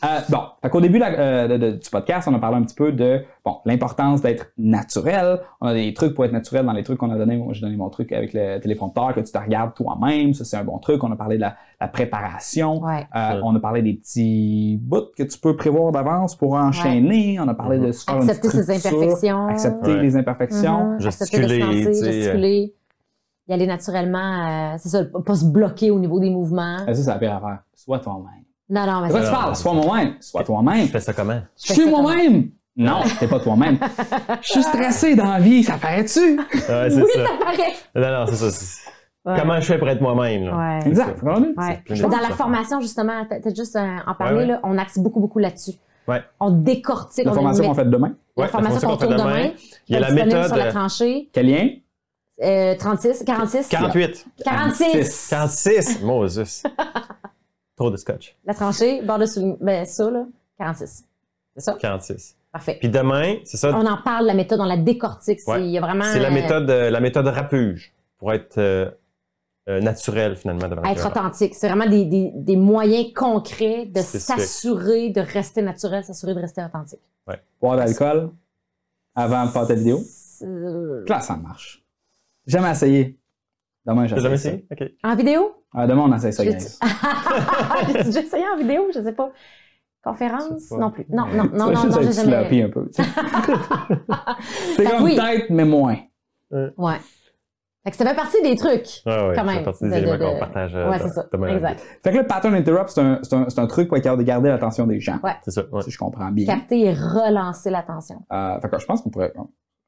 Euh, 0.03 0.21
bon, 0.31 0.39
fait 0.63 0.71
qu'au 0.71 0.81
début 0.81 0.95
de 0.99 1.01
la- 1.05 1.19
euh, 1.19 1.49
de- 1.49 1.57
de- 1.59 1.71
du 1.73 1.91
podcast, 1.91 2.27
on 2.31 2.35
a 2.35 2.39
parlé 2.39 2.57
un 2.57 2.63
petit 2.63 2.75
peu 2.75 2.91
de 2.93 3.23
bon 3.45 3.57
l'importance 3.67 4.23
d'être 4.23 4.47
naturel. 4.57 5.41
On 5.61 5.67
a 5.67 5.75
des 5.75 5.93
trucs 5.93 6.15
pour 6.15 6.25
être 6.25 6.33
naturel 6.33 6.65
dans 6.65 6.73
les 6.73 6.83
trucs 6.83 6.99
qu'on 6.99 7.11
a 7.11 7.17
donné. 7.19 7.37
Moi, 7.37 7.53
j'ai 7.53 7.61
donné 7.61 7.77
mon 7.77 7.91
truc 7.91 8.11
avec 8.13 8.33
le 8.33 8.59
téléprompteur 8.61 9.15
que 9.15 9.21
tu 9.21 9.31
te 9.31 9.37
regardes 9.39 9.75
toi-même. 9.75 10.33
Ça, 10.35 10.45
c'est 10.45 10.57
un 10.57 10.65
bon 10.65 10.79
truc. 10.79 11.05
On 11.05 11.13
a 11.13 11.17
parlé 11.17 11.37
de 11.37 11.43
la, 11.43 11.57
la 11.81 11.89
préparation. 11.89 12.83
Ouais. 12.83 13.07
Euh, 13.15 13.35
Ouais. 13.35 13.41
On 13.45 13.55
a 13.55 13.61
parlé 13.61 13.83
des 13.83 13.95
petits 13.95 14.79
bouts 14.83 15.11
que 15.17 15.23
tu 15.23 15.39
peux 15.39 15.55
prévoir 15.57 15.93
d'avance 15.93 16.35
pour 16.37 16.55
enchaîner. 16.55 17.39
On 17.41 17.49
a 17.49 17.55
parlé 17.55 17.79
de 17.79 17.93
se 17.93 18.05
faire 18.05 18.17
une 18.23 18.29
Accepter 18.31 18.49
ses 18.51 18.71
imperfections. 18.71 19.47
Accepter 19.49 19.93
Ouais. 19.95 20.03
les 20.03 20.17
imperfections. 20.17 20.85
Mhm. 20.99 21.07
Accepter 21.07 21.37
de 21.39 21.43
se 21.43 21.49
Gesticuler, 21.49 21.59
lancer, 21.85 22.05
gesticuler. 22.05 22.75
Y 23.49 23.53
aller 23.53 23.67
naturellement. 23.67 24.73
euh, 24.75 24.77
c'est 24.79 24.89
ça, 24.89 25.05
pas 25.05 25.35
se 25.35 25.45
bloquer 25.45 25.91
au 25.91 25.99
niveau 25.99 26.21
des 26.21 26.31
mouvements. 26.31 26.77
Ah, 26.87 26.95
Ça, 26.95 27.03
c'est 27.03 27.11
la 27.11 27.19
pire 27.19 27.35
affaire. 27.35 27.59
Sois 27.75 27.99
toi-même. 27.99 28.45
Non, 28.71 28.87
non, 28.87 29.01
mais 29.03 29.09
c'est 29.11 29.15
tu 29.21 29.27
Alors, 29.27 29.41
parles? 29.41 29.57
Sois 29.57 29.73
moi-même. 29.75 30.15
Sois 30.21 30.45
toi-même. 30.45 30.87
Je 30.87 30.93
fais 30.93 31.01
ça 31.01 31.13
comment? 31.13 31.41
Je 31.67 31.73
suis 31.73 31.87
moi-même. 31.87 32.51
Non, 32.77 33.03
t'es 33.19 33.27
pas 33.27 33.41
toi-même. 33.41 33.79
Je 34.43 34.49
suis 34.53 34.63
stressé 34.63 35.15
dans 35.17 35.29
la 35.31 35.41
vie, 35.41 35.65
ça 35.65 35.77
paraît-tu? 35.77 36.37
Ouais, 36.39 36.89
Oui, 36.95 37.03
ça. 37.15 37.27
ça 37.27 37.45
paraît. 37.45 37.75
Non, 37.95 38.21
non, 38.21 38.27
c'est 38.33 38.51
ça. 38.51 38.91
Ouais. 39.27 39.37
Comment 39.39 39.61
je 39.61 39.67
fais 39.67 39.77
pour 39.79 39.89
être 39.89 40.01
moi-même? 40.01 40.45
là? 40.45 40.57
Ouais. 40.57 40.89
Exact. 40.89 41.21
Ouais. 41.23 41.83
Dans 42.01 42.09
la 42.09 42.31
formation, 42.31 42.81
justement, 42.81 43.27
peut- 43.29 43.41
peut-être 43.43 43.57
juste 43.57 43.77
euh, 43.77 43.97
en 44.07 44.15
parler, 44.15 44.35
Ouais, 44.35 44.41
ouais. 44.43 44.47
Là, 44.47 44.61
on 44.63 44.79
axe 44.79 44.99
beaucoup, 44.99 45.21
beaucoup 45.21 45.39
là-dessus. 45.41 45.73
Ouais. 46.09 46.23
On 46.39 46.51
décortique. 46.51 47.27
La 47.27 47.33
on 47.33 47.35
formation 47.35 47.63
met- 47.65 47.69
qu'on 47.69 47.75
fait 47.75 47.85
demain. 47.91 48.13
La 48.37 48.49
formation 48.49 48.89
qu'on 48.89 48.97
tourne 48.97 49.17
demain. 49.17 49.51
Il 49.89 49.95
y 49.95 49.97
a 49.97 50.01
la 50.01 50.13
méthode 50.13 50.47
sur 50.47 50.57
la 50.57 50.71
tranchée. 50.73 51.29
Quel 51.35 51.47
lien? 51.51 51.69
Euh, 52.43 52.75
36, 52.79 53.23
46? 53.27 53.69
48. 53.69 54.27
46. 54.43 54.85
46. 54.93 55.27
46. 55.29 56.03
Moses. 56.03 56.63
Trop 57.81 57.91
de 57.91 57.97
scotch. 57.97 58.37
La 58.45 58.53
tranchée, 58.53 59.01
bord 59.01 59.19
de 59.19 59.25
souligne, 59.25 59.57
ben 59.59 59.87
ça, 59.87 60.11
là, 60.11 60.27
46. 60.59 61.07
C'est 61.57 61.63
ça? 61.63 61.79
46. 61.81 62.37
Parfait. 62.53 62.77
Puis 62.79 62.91
demain, 62.91 63.37
c'est 63.45 63.57
ça? 63.57 63.75
On 63.75 63.87
en 63.87 63.97
parle, 64.03 64.27
la 64.27 64.35
méthode, 64.35 64.61
on 64.61 64.67
la 64.67 64.77
décortique. 64.77 65.41
Ouais. 65.47 65.65
Il 65.65 65.71
y 65.71 65.79
a 65.79 65.81
vraiment. 65.81 66.05
C'est 66.05 66.19
la 66.19 66.29
euh, 66.29 66.31
méthode, 66.31 66.69
euh, 66.69 66.91
la 66.91 67.01
méthode 67.01 67.27
rapuge 67.29 67.95
pour 68.19 68.35
être 68.35 68.59
euh, 68.59 68.91
euh, 69.71 69.81
naturel 69.81 70.37
finalement 70.37 70.69
devant 70.69 70.83
la 70.83 70.93
Être 70.93 71.07
authentique. 71.07 71.55
C'est 71.55 71.69
vraiment 71.69 71.89
des, 71.89 72.05
des, 72.05 72.31
des 72.35 72.57
moyens 72.57 73.15
concrets 73.15 73.87
de 73.87 74.03
s'assurer 74.03 75.09
de 75.09 75.23
rester 75.23 75.63
naturel, 75.63 76.05
s'assurer 76.05 76.35
de 76.35 76.41
rester 76.41 76.63
authentique. 76.63 77.01
Boire 77.63 77.79
d'alcool 77.79 78.29
avant 79.15 79.47
de 79.47 79.51
faire 79.53 79.67
ta 79.67 79.75
vidéo? 79.75 80.01
Là, 80.43 81.21
ça 81.21 81.35
marche. 81.35 81.83
Jamais 82.47 82.73
essayé. 82.73 83.19
Demain, 83.87 84.07
j'essaie 84.07 84.21
jamais 84.21 84.37
ça. 84.37 84.51
essayé? 84.51 84.67
OK. 84.71 84.91
En 85.05 85.17
vidéo? 85.17 85.53
Ah, 85.75 85.87
demain, 85.87 86.03
on 86.07 86.15
essaie 86.15 86.33
ça, 86.33 86.45
J'ai- 86.45 86.51
guys. 86.55 86.79
J'ai 87.97 88.05
déjà 88.05 88.21
essayé 88.21 88.45
en 88.53 88.57
vidéo, 88.59 88.89
je 88.95 89.01
sais 89.01 89.13
pas. 89.13 89.31
Conférence? 90.03 90.69
pas. 90.69 90.77
Non 90.79 90.91
plus. 90.91 91.07
Non, 91.11 91.27
non, 91.27 91.45
non, 91.45 91.71
non, 91.73 91.85
non, 91.87 92.01
j'ai 92.03 92.13
jamais. 92.13 92.63
un 92.63 92.71
peu. 92.71 92.89
tu 92.91 93.03
sais. 93.03 93.09
C'est 94.77 94.85
que 94.85 94.91
comme 94.91 95.03
oui. 95.05 95.17
tête, 95.17 95.51
mais 95.51 95.65
moins. 95.65 95.97
Ouais. 96.51 96.97
Fait 97.85 97.91
que 97.93 97.97
ça 97.97 98.05
fait 98.07 98.15
partie 98.15 98.43
des 98.43 98.57
trucs. 98.57 99.03
Ouais, 99.07 99.13
ouais, 99.29 99.33
Quand 99.35 99.43
ça 99.45 99.49
fait 99.49 99.55
même, 99.55 99.65
partie 99.65 99.85
des 99.85 99.91
de- 99.91 99.97
éléments 99.97 100.19
de- 100.19 100.25
qu'on 100.33 100.39
partage 100.39 100.75
euh, 100.75 100.91
Ouais, 100.91 100.99
c'est 100.99 101.09
ça. 101.09 101.25
demain. 101.33 101.49
Exact. 101.55 101.81
Fait 102.03 102.13
que 102.13 102.19
le 102.19 102.27
pattern 102.27 102.55
interrupt, 102.55 102.91
c'est 102.91 103.01
un, 103.01 103.19
c'est 103.23 103.35
un, 103.35 103.49
c'est 103.49 103.59
un 103.61 103.67
truc 103.67 103.89
pour 103.89 103.97
être 103.97 104.03
capable 104.05 104.23
de 104.23 104.27
garder 104.27 104.49
l'attention 104.51 104.87
des 104.87 105.01
gens. 105.01 105.19
Ouais. 105.23 105.33
C'est 105.43 105.51
ça, 105.51 105.63
ouais. 105.71 105.83
Si 105.83 105.91
je 105.91 105.99
comprends 105.99 106.31
bien. 106.31 106.47
Capter 106.47 106.81
et 106.81 106.93
relancer 106.93 107.71
l'attention. 107.71 108.23
Euh, 108.33 108.61
fait 108.61 108.69
que 108.69 108.79
je 108.79 108.85
pense 108.87 109.01
qu'on 109.03 109.09
pourrait. 109.11 109.33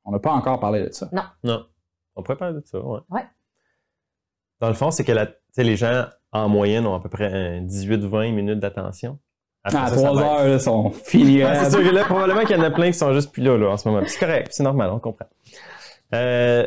On 0.05 0.11
n'a 0.11 0.19
pas 0.19 0.33
encore 0.33 0.59
parlé 0.61 0.85
de 0.87 0.93
ça. 0.93 1.09
Non. 1.45 1.65
On 2.17 2.23
pourrait 2.23 2.37
parler 2.39 2.55
de 2.55 2.63
ça, 2.67 2.79
ouais. 2.81 3.01
Ouais. 3.11 3.25
Dans 4.63 4.69
le 4.69 4.75
fond, 4.75 4.91
c'est 4.93 5.03
que 5.05 5.11
la, 5.13 5.27
les 5.59 5.77
gens, 5.77 6.05
en 6.31 6.49
moyenne, 6.49 6.87
ont 6.87 6.95
à 6.95 7.01
peu 7.01 7.09
près 7.09 7.61
18-20 7.63 8.33
minutes 8.33 8.61
d'attention. 8.61 9.19
Ah, 9.65 9.71
ça 9.71 9.91
trois 9.91 10.13
baisse. 10.15 10.23
heures, 10.25 10.49
là, 10.49 10.59
sont 10.61 10.91
finis. 10.91 11.43
Ah, 11.43 11.57
c'est 11.65 11.71
sûr 11.73 11.83
que 11.83 11.93
là, 11.95 12.05
probablement 12.05 12.43
qu'il 12.45 12.57
y 12.57 12.61
en 12.61 12.63
a 12.63 12.71
plein 12.71 12.87
qui 12.93 12.97
sont 12.99 13.13
juste 13.13 13.33
plus 13.33 13.43
là, 13.43 13.59
là 13.59 13.71
en 13.71 13.77
ce 13.77 13.89
moment. 13.89 14.03
C'est 14.07 14.19
correct, 14.21 14.49
c'est 14.53 14.63
normal, 14.63 14.91
on 14.93 15.01
comprend. 15.01 15.27
Euh, 16.15 16.65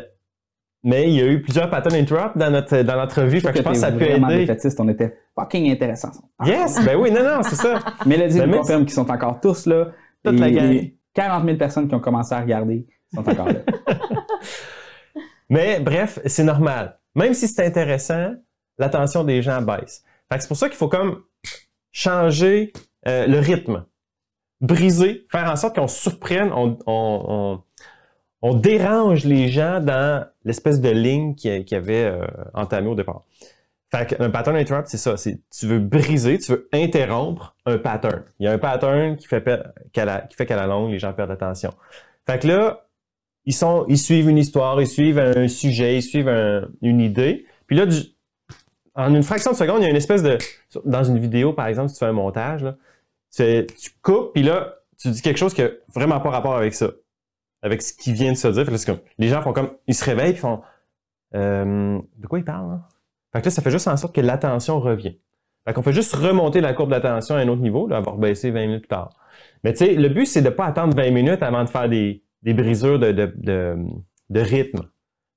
mais 0.82 1.08
il 1.10 1.14
y 1.14 1.20
a 1.22 1.26
eu 1.26 1.40
plusieurs 1.40 1.70
pattern 1.70 1.94
interrupt 1.96 2.36
dans 2.36 2.50
notre, 2.50 2.82
dans 2.82 2.96
notre 2.96 3.22
vie, 3.22 3.40
fait 3.40 3.50
que 3.52 3.58
je 3.58 3.62
pense 3.62 3.72
que 3.72 3.78
ça 3.80 3.92
peut 3.92 4.02
aider. 4.04 4.36
défaitiste. 4.46 4.78
On 4.78 4.88
était 4.88 5.16
fucking 5.34 5.70
intéressants. 5.72 6.12
Yes! 6.44 6.84
Ben 6.84 6.96
oui, 6.96 7.10
non, 7.10 7.24
non, 7.24 7.40
c'est 7.42 7.56
ça. 7.56 7.80
Mélodie 8.06 8.38
Ben, 8.38 8.50
nous 8.50 8.58
confirme 8.58 8.84
qu'ils 8.84 8.94
sont 8.94 9.10
encore 9.10 9.40
tous 9.40 9.64
là. 9.66 9.88
Toute 10.22 10.34
Et- 10.34 10.38
la 10.38 10.50
gang. 10.50 10.70
et 10.70 10.96
40 11.14 11.44
000 11.46 11.56
personnes 11.56 11.88
qui 11.88 11.94
ont 11.94 12.00
commencé 12.00 12.34
à 12.34 12.40
regarder 12.40 12.86
sont 13.14 13.26
encore 13.26 13.48
là. 13.48 13.60
Mais 15.48 15.80
bref, 15.80 16.18
c'est 16.26 16.44
normal. 16.44 16.98
Même 17.16 17.34
si 17.34 17.48
c'est 17.48 17.66
intéressant, 17.66 18.34
l'attention 18.78 19.24
des 19.24 19.42
gens 19.42 19.62
baisse. 19.62 20.04
C'est 20.30 20.48
pour 20.48 20.56
ça 20.56 20.68
qu'il 20.68 20.76
faut 20.76 20.88
comme 20.88 21.22
changer 21.90 22.72
euh, 23.08 23.26
le 23.26 23.38
rythme. 23.38 23.84
Briser, 24.60 25.26
faire 25.30 25.50
en 25.50 25.56
sorte 25.56 25.76
qu'on 25.76 25.88
surprenne, 25.88 26.50
on, 26.52 27.62
dérange 28.54 29.24
les 29.24 29.48
gens 29.48 29.80
dans 29.80 30.24
l'espèce 30.44 30.80
de 30.80 30.88
ligne 30.88 31.34
qui, 31.34 31.64
qui 31.64 31.74
avait 31.74 32.04
euh, 32.04 32.24
entamé 32.54 32.88
au 32.88 32.94
départ. 32.94 33.22
Fait 33.90 34.06
qu'un 34.06 34.30
pattern 34.30 34.56
interrupt, 34.56 34.88
c'est 34.88 34.96
ça. 34.98 35.14
Tu 35.16 35.66
veux 35.66 35.78
briser, 35.78 36.38
tu 36.38 36.52
veux 36.52 36.68
interrompre 36.72 37.54
un 37.66 37.78
pattern. 37.78 38.24
Il 38.38 38.44
y 38.44 38.48
a 38.48 38.52
un 38.52 38.58
pattern 38.58 39.16
qui 39.16 39.26
fait, 39.26 39.44
qu'à 39.92 40.04
la, 40.04 40.66
longue, 40.66 40.90
les 40.90 40.98
gens 40.98 41.12
perdent 41.12 41.30
attention. 41.30 41.72
Fait 42.26 42.40
que 42.40 42.48
là, 42.48 42.85
ils 43.46 43.98
suivent 43.98 44.28
une 44.28 44.38
histoire, 44.38 44.80
ils 44.80 44.86
suivent 44.86 45.18
un 45.18 45.48
sujet, 45.48 45.96
ils 45.96 46.02
suivent 46.02 46.28
un- 46.28 46.68
une 46.82 47.00
idée. 47.00 47.46
Puis 47.66 47.76
là, 47.76 47.86
en 48.94 49.14
une 49.14 49.22
fraction 49.22 49.52
de 49.52 49.56
seconde, 49.56 49.78
il 49.80 49.84
y 49.84 49.86
a 49.86 49.90
une 49.90 49.96
espèce 49.96 50.22
de, 50.22 50.38
dans 50.84 51.04
une 51.04 51.18
vidéo, 51.18 51.52
par 51.52 51.66
exemple, 51.66 51.88
si 51.88 51.94
tu 51.94 51.98
fais 52.00 52.06
un 52.06 52.12
montage, 52.12 52.64
là, 52.64 52.76
tu, 53.36 53.90
coupes, 54.02 54.32
puis 54.32 54.42
là, 54.42 54.74
tu 54.98 55.10
dis 55.10 55.20
quelque 55.22 55.36
chose 55.38 55.52
qui 55.54 55.62
a 55.62 55.68
vraiment 55.94 56.20
pas 56.20 56.30
rapport 56.30 56.56
avec 56.56 56.74
ça, 56.74 56.90
avec 57.62 57.82
ce 57.82 57.92
qui 57.92 58.12
vient 58.12 58.32
de 58.32 58.36
se 58.36 58.48
dire. 58.48 58.64
Que 58.64 58.92
les 59.18 59.28
gens 59.28 59.42
font 59.42 59.52
comme, 59.52 59.70
ils 59.86 59.94
se 59.94 60.04
réveillent, 60.04 60.32
puis 60.32 60.40
font, 60.40 60.62
euh, 61.34 61.98
de 62.16 62.26
quoi 62.26 62.38
ils 62.38 62.44
parlent, 62.44 62.70
là? 62.70 62.80
Fait 63.32 63.40
que 63.40 63.46
là, 63.46 63.50
ça 63.50 63.60
fait 63.60 63.70
juste 63.70 63.88
en 63.88 63.96
sorte 63.98 64.14
que 64.14 64.20
l'attention 64.22 64.80
revient. 64.80 65.18
Fait 65.66 65.74
qu'on 65.74 65.82
fait 65.82 65.92
juste 65.92 66.14
remonter 66.14 66.60
la 66.62 66.72
courbe 66.72 66.90
d'attention 66.90 67.34
à 67.34 67.38
un 67.40 67.48
autre 67.48 67.60
niveau, 67.60 67.86
là, 67.86 67.98
avoir 67.98 68.16
baissé 68.16 68.50
20 68.50 68.60
minutes 68.66 68.82
plus 68.82 68.88
tard. 68.88 69.10
Mais 69.62 69.72
tu 69.74 69.84
sais, 69.84 69.94
le 69.94 70.08
but, 70.08 70.24
c'est 70.24 70.40
de 70.42 70.48
pas 70.48 70.64
attendre 70.64 70.96
20 70.96 71.10
minutes 71.10 71.42
avant 71.42 71.64
de 71.64 71.68
faire 71.68 71.88
des, 71.88 72.22
des 72.46 72.54
brisures 72.54 72.98
de, 72.98 73.12
de, 73.12 73.32
de, 73.36 73.76
de 74.30 74.40
rythme. 74.40 74.80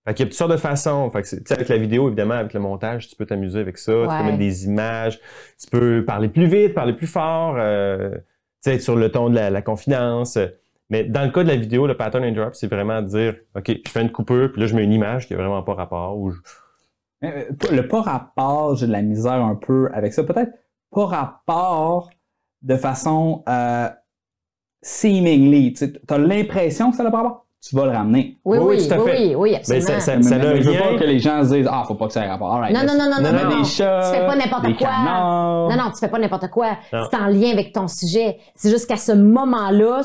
Fait 0.07 0.13
qu'il 0.13 0.25
y 0.25 0.27
a 0.27 0.29
toutes 0.29 0.37
sortes 0.37 0.51
de 0.51 0.57
façons. 0.57 1.09
Fait 1.09 1.21
que 1.23 1.27
c'est- 1.27 1.37
tu 1.43 1.47
sais, 1.47 1.55
avec 1.55 1.67
la 1.67 1.77
vidéo, 1.77 2.07
évidemment, 2.07 2.35
avec 2.35 2.53
le 2.53 2.59
montage, 2.61 3.09
tu 3.09 3.15
peux 3.17 3.25
t'amuser 3.25 3.59
avec 3.59 3.77
ça. 3.77 3.91
Tu 3.91 4.07
peux 4.07 4.23
mettre 4.23 4.37
des 4.37 4.65
images. 4.65 5.19
Tu 5.61 5.67
peux 5.69 6.05
parler 6.05 6.29
plus 6.29 6.45
vite, 6.45 6.73
parler 6.73 6.93
plus 6.93 7.07
fort. 7.07 7.55
Euh, 7.57 8.11
tu 8.11 8.21
sais, 8.61 8.75
être 8.75 8.81
sur 8.81 8.95
le 8.95 9.11
ton 9.11 9.29
de 9.29 9.35
la, 9.35 9.49
la 9.49 9.61
confidence. 9.61 10.37
Mais 10.89 11.03
dans 11.03 11.23
le 11.23 11.29
cas 11.31 11.43
de 11.43 11.47
la 11.49 11.55
vidéo, 11.55 11.85
le 11.85 11.95
pattern 11.97 12.23
interrupt, 12.23 12.55
c'est 12.55 12.67
vraiment 12.71 13.01
dire, 13.01 13.35
OK, 13.55 13.69
je 13.85 13.91
fais 13.91 14.01
une 14.01 14.11
coupure, 14.11 14.51
puis 14.51 14.61
là, 14.61 14.67
je 14.67 14.75
mets 14.75 14.83
une 14.83 14.93
image 14.93 15.27
qui 15.27 15.33
a 15.33 15.37
vraiment 15.37 15.61
pas 15.63 15.73
rapport. 15.75 16.17
Ou 16.17 16.31
je- 16.31 16.39
Euh, 17.25 17.43
Le 17.71 17.87
pas 17.87 18.01
rapport, 18.01 18.75
j'ai 18.75 18.87
de 18.87 18.91
la 18.93 19.01
misère 19.01 19.33
un 19.43 19.55
peu 19.55 19.89
avec 19.93 20.13
ça. 20.13 20.23
Peut-être 20.23 20.51
pas 20.91 21.05
rapport 21.05 22.09
de 22.61 22.75
façon 22.75 23.43
euh, 23.49 23.89
seemingly. 24.81 25.73
Tu 25.73 25.85
as 26.09 26.17
l'impression 26.17 26.91
que 26.91 26.97
ça 26.97 27.03
n'a 27.03 27.11
pas 27.11 27.17
rapport. 27.17 27.45
Tu 27.67 27.75
vas 27.75 27.85
le 27.87 27.91
ramener. 27.91 28.37
Oui, 28.45 28.57
Oui, 28.57 28.63
oui, 28.63 28.63
oui, 28.63 28.77
oui, 28.81 28.87
tout 28.87 28.93
à 28.93 28.97
fait. 29.05 29.19
oui, 29.19 29.35
oui, 29.35 29.49
Mais 29.51 29.57
absolument. 29.57 29.85
ça- 29.87 29.99
ça- 29.99 30.15
Mais- 30.15 30.23
ça 30.23 30.37
mais 30.37 30.61
je 30.61 30.69
veux 30.69 30.77
pas 30.79 30.97
que 30.97 31.03
les 31.03 31.19
gens 31.19 31.43
se 31.43 31.53
disent 31.55 31.67
Ah, 31.69 31.83
faut 31.85 31.95
pas 31.95 32.07
que 32.07 32.13
ça 32.13 32.23
ait 32.25 32.29
rapport. 32.29 32.53
All 32.53 32.61
right, 32.61 32.73
Non, 32.73 32.83
non, 32.87 32.97
non, 32.97 33.09
non, 33.09 33.21
Non, 33.21 33.31
non, 33.33 33.43
non, 33.43 33.55
non. 33.55 33.59
Des 33.59 33.65
chats, 33.67 34.01
Tu 34.13 34.17
fais 34.17 34.25
pas 34.25 34.35
n'importe 34.37 34.77
quoi. 34.77 34.87
canards. 34.87 35.69
Non, 35.69 35.75
non, 35.75 35.91
tu 35.91 35.97
fais 35.99 36.07
pas 36.07 36.19
n'importe 36.19 36.49
quoi. 36.51 36.77
Non. 36.93 37.03
C'est 37.11 37.17
en 37.17 37.27
lien 37.27 37.51
avec 37.51 37.73
ton 37.73 37.89
sujet. 37.89 38.37
C'est 38.55 38.69
juste 38.69 38.87
qu'à 38.87 38.95
ce 38.95 39.11
moment-là, 39.11 40.01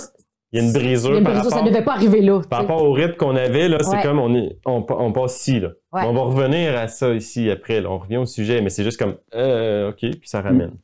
il 0.53 0.61
y 0.61 0.63
a 0.63 0.67
une 0.67 0.73
brisure, 0.73 1.11
il 1.11 1.13
y 1.13 1.17
a 1.17 1.19
une 1.19 1.25
brisure, 1.25 1.45
ça 1.51 1.57
rapport, 1.59 1.69
devait 1.71 1.85
pas 1.85 1.93
arriver 1.93 2.23
là. 2.23 2.41
par 2.51 2.61
rapport 2.63 2.83
au 2.83 2.91
rythme 2.93 3.15
qu'on 3.19 3.37
avait. 3.37 3.69
Là, 3.69 3.79
c'est 3.83 3.89
Ouais. 3.99 4.03
comme 4.03 4.19
on, 4.19 4.35
est, 4.35 4.59
on, 4.67 4.83
pa- 4.83 4.97
on 4.99 5.13
passe 5.13 5.39
ici. 5.39 5.61
Là. 5.61 5.69
Ouais. 5.93 6.03
On 6.07 6.13
va 6.13 6.23
revenir 6.23 6.77
à 6.77 6.89
ça 6.89 7.11
ici 7.15 7.49
après. 7.53 7.81
là. 7.81 7.89
On 7.89 7.99
revient 7.99 8.17
au 8.17 8.27
sujet, 8.27 8.61
mais 8.63 8.69
c'est 8.71 8.83
juste 8.83 8.99
comme 8.99 9.15
euh, 9.37 9.91
OK, 9.91 9.99
puis 10.01 10.21
ça 10.25 10.41
ramène. 10.41 10.71
Mm. 10.71 10.77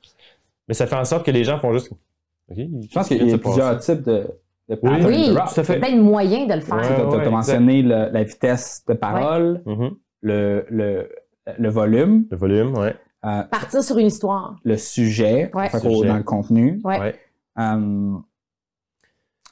Mais 0.69 0.75
ça 0.75 0.87
fait 0.87 0.95
en 0.95 1.05
sorte 1.05 1.27
que 1.27 1.33
les 1.33 1.43
gens 1.43 1.59
font 1.59 1.73
juste 1.73 1.91
OK. 2.51 2.57
Je 2.59 2.95
pense 2.95 3.09
qu'il 3.09 3.29
y 3.29 3.33
a 3.33 3.39
plusieurs 3.39 3.79
types 3.79 4.03
de, 4.03 4.27
de 4.69 4.79
Oui, 4.83 4.91
interrupt. 4.93 5.35
tout 5.35 5.41
à 5.61 5.65
fait. 5.65 5.65
c'est 5.75 5.79
plein 5.81 5.97
de 5.97 6.01
moyens 6.03 6.49
de 6.49 6.55
le 6.55 6.61
faire. 6.61 6.77
Ouais. 6.77 6.83
Tu 6.87 6.93
as, 6.93 7.07
ouais, 7.09 7.31
mentionné 7.31 7.83
le- 7.83 8.11
la 8.13 8.23
vitesse 8.25 8.85
de 8.89 8.95
parole, 8.95 9.63
Mhm. 9.67 9.91
le, 10.23 10.67
le, 10.71 11.09
le 11.59 11.69
volume, 11.69 12.27
Le 12.31 12.37
volume, 12.37 12.77
ouais. 12.79 12.95
euh, 13.25 13.43
Partir 13.45 13.83
sur 13.83 13.99
une 13.99 14.07
histoire. 14.07 14.57
le 14.65 14.77
sujet, 14.77 15.51
Ouais. 15.55 15.69
fait 15.69 15.81
qu'au- 15.81 15.97
Sujet. 15.97 16.09
dans 16.09 16.17
le 16.17 16.23
contenu, 16.23 16.81
Ouais. 16.85 17.01
Ouais. 17.01 17.15
euh, 17.59 18.13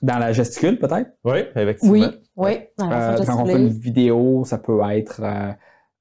dans 0.03 0.19
la 0.19 0.33
gesticule 0.33 0.79
peut-être? 0.79 1.11
Oui, 1.25 1.39
effectivement. 1.57 1.93
Oui, 1.93 2.05
oui. 2.37 2.53
Dans 2.79 2.89
la 2.89 3.13
Euh, 3.15 3.25
quand 3.27 3.43
on 3.43 3.47
fait 3.47 3.57
une 3.59 3.69
vidéo, 3.69 4.45
ça 4.45 4.59
peut 4.59 4.79
être 4.91 5.21
euh, 5.23 5.53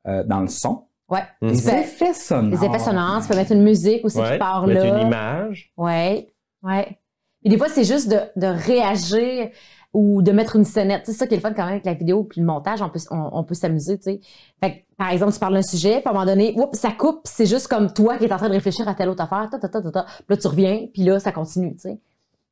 euh, 0.07 0.23
dans 0.23 0.41
le 0.41 0.47
son. 0.47 0.83
Ouais. 1.09 1.21
Mhm. 1.41 1.49
Les 1.49 1.69
effets 1.69 2.13
sonores. 2.13 2.51
Les 2.51 2.65
effets 2.65 2.79
sonores, 2.79 3.21
tu 3.21 3.29
peux 3.29 3.35
mettre 3.35 3.53
une 3.53 3.63
musique 3.63 4.05
aussi 4.05 4.19
Ouais, 4.19 4.33
qui 4.33 4.37
part 4.39 4.67
mettre 4.67 4.85
là. 4.85 5.01
une 5.01 5.07
image. 5.07 5.71
Ouais, 5.77 6.27
ouais. 6.63 6.97
Et 7.43 7.49
des 7.49 7.57
fois, 7.57 7.69
c'est 7.69 7.83
juste 7.83 8.09
de, 8.09 8.17
de 8.35 8.47
réagir 8.47 9.49
ou 9.93 10.21
de 10.21 10.31
mettre 10.31 10.55
une 10.55 10.65
scénette. 10.65 11.03
C'est 11.05 11.13
ça 11.13 11.27
qui 11.27 11.33
est 11.33 11.37
le 11.37 11.41
fun 11.41 11.53
quand 11.53 11.63
même 11.63 11.73
avec 11.73 11.85
la 11.85 11.93
vidéo 11.93 12.23
puis 12.23 12.41
le 12.41 12.47
montage, 12.47 12.81
on 12.81 12.89
peut, 12.89 12.99
on, 13.09 13.29
on 13.31 13.43
peut 13.43 13.53
s'amuser, 13.53 13.97
tu 13.97 14.03
sais. 14.03 14.19
Fait 14.61 14.71
que, 14.71 14.95
par 14.97 15.09
exemple, 15.09 15.33
tu 15.33 15.39
parles 15.39 15.53
d'un 15.53 15.61
sujet, 15.61 15.99
puis 15.99 16.07
à 16.07 16.09
un 16.09 16.13
moment 16.13 16.25
donné, 16.25 16.53
oups, 16.57 16.77
ça 16.77 16.91
coupe, 16.91 17.21
c'est 17.23 17.45
juste 17.45 17.67
comme 17.67 17.93
toi 17.93 18.17
qui 18.17 18.25
es 18.25 18.33
en 18.33 18.37
train 18.37 18.49
de 18.49 18.53
réfléchir 18.53 18.87
à 18.87 18.95
telle 18.95 19.09
autre 19.09 19.23
affaire, 19.23 19.47
ta, 19.49 19.59
ta, 19.59 19.69
ta, 19.69 19.81
ta, 19.81 19.91
ta. 19.91 20.03
Puis 20.03 20.25
là, 20.29 20.37
tu 20.37 20.47
reviens, 20.47 20.87
puis 20.93 21.03
là, 21.03 21.19
ça 21.19 21.31
continue, 21.31 21.73
tu 21.75 21.81
sais. 21.81 21.99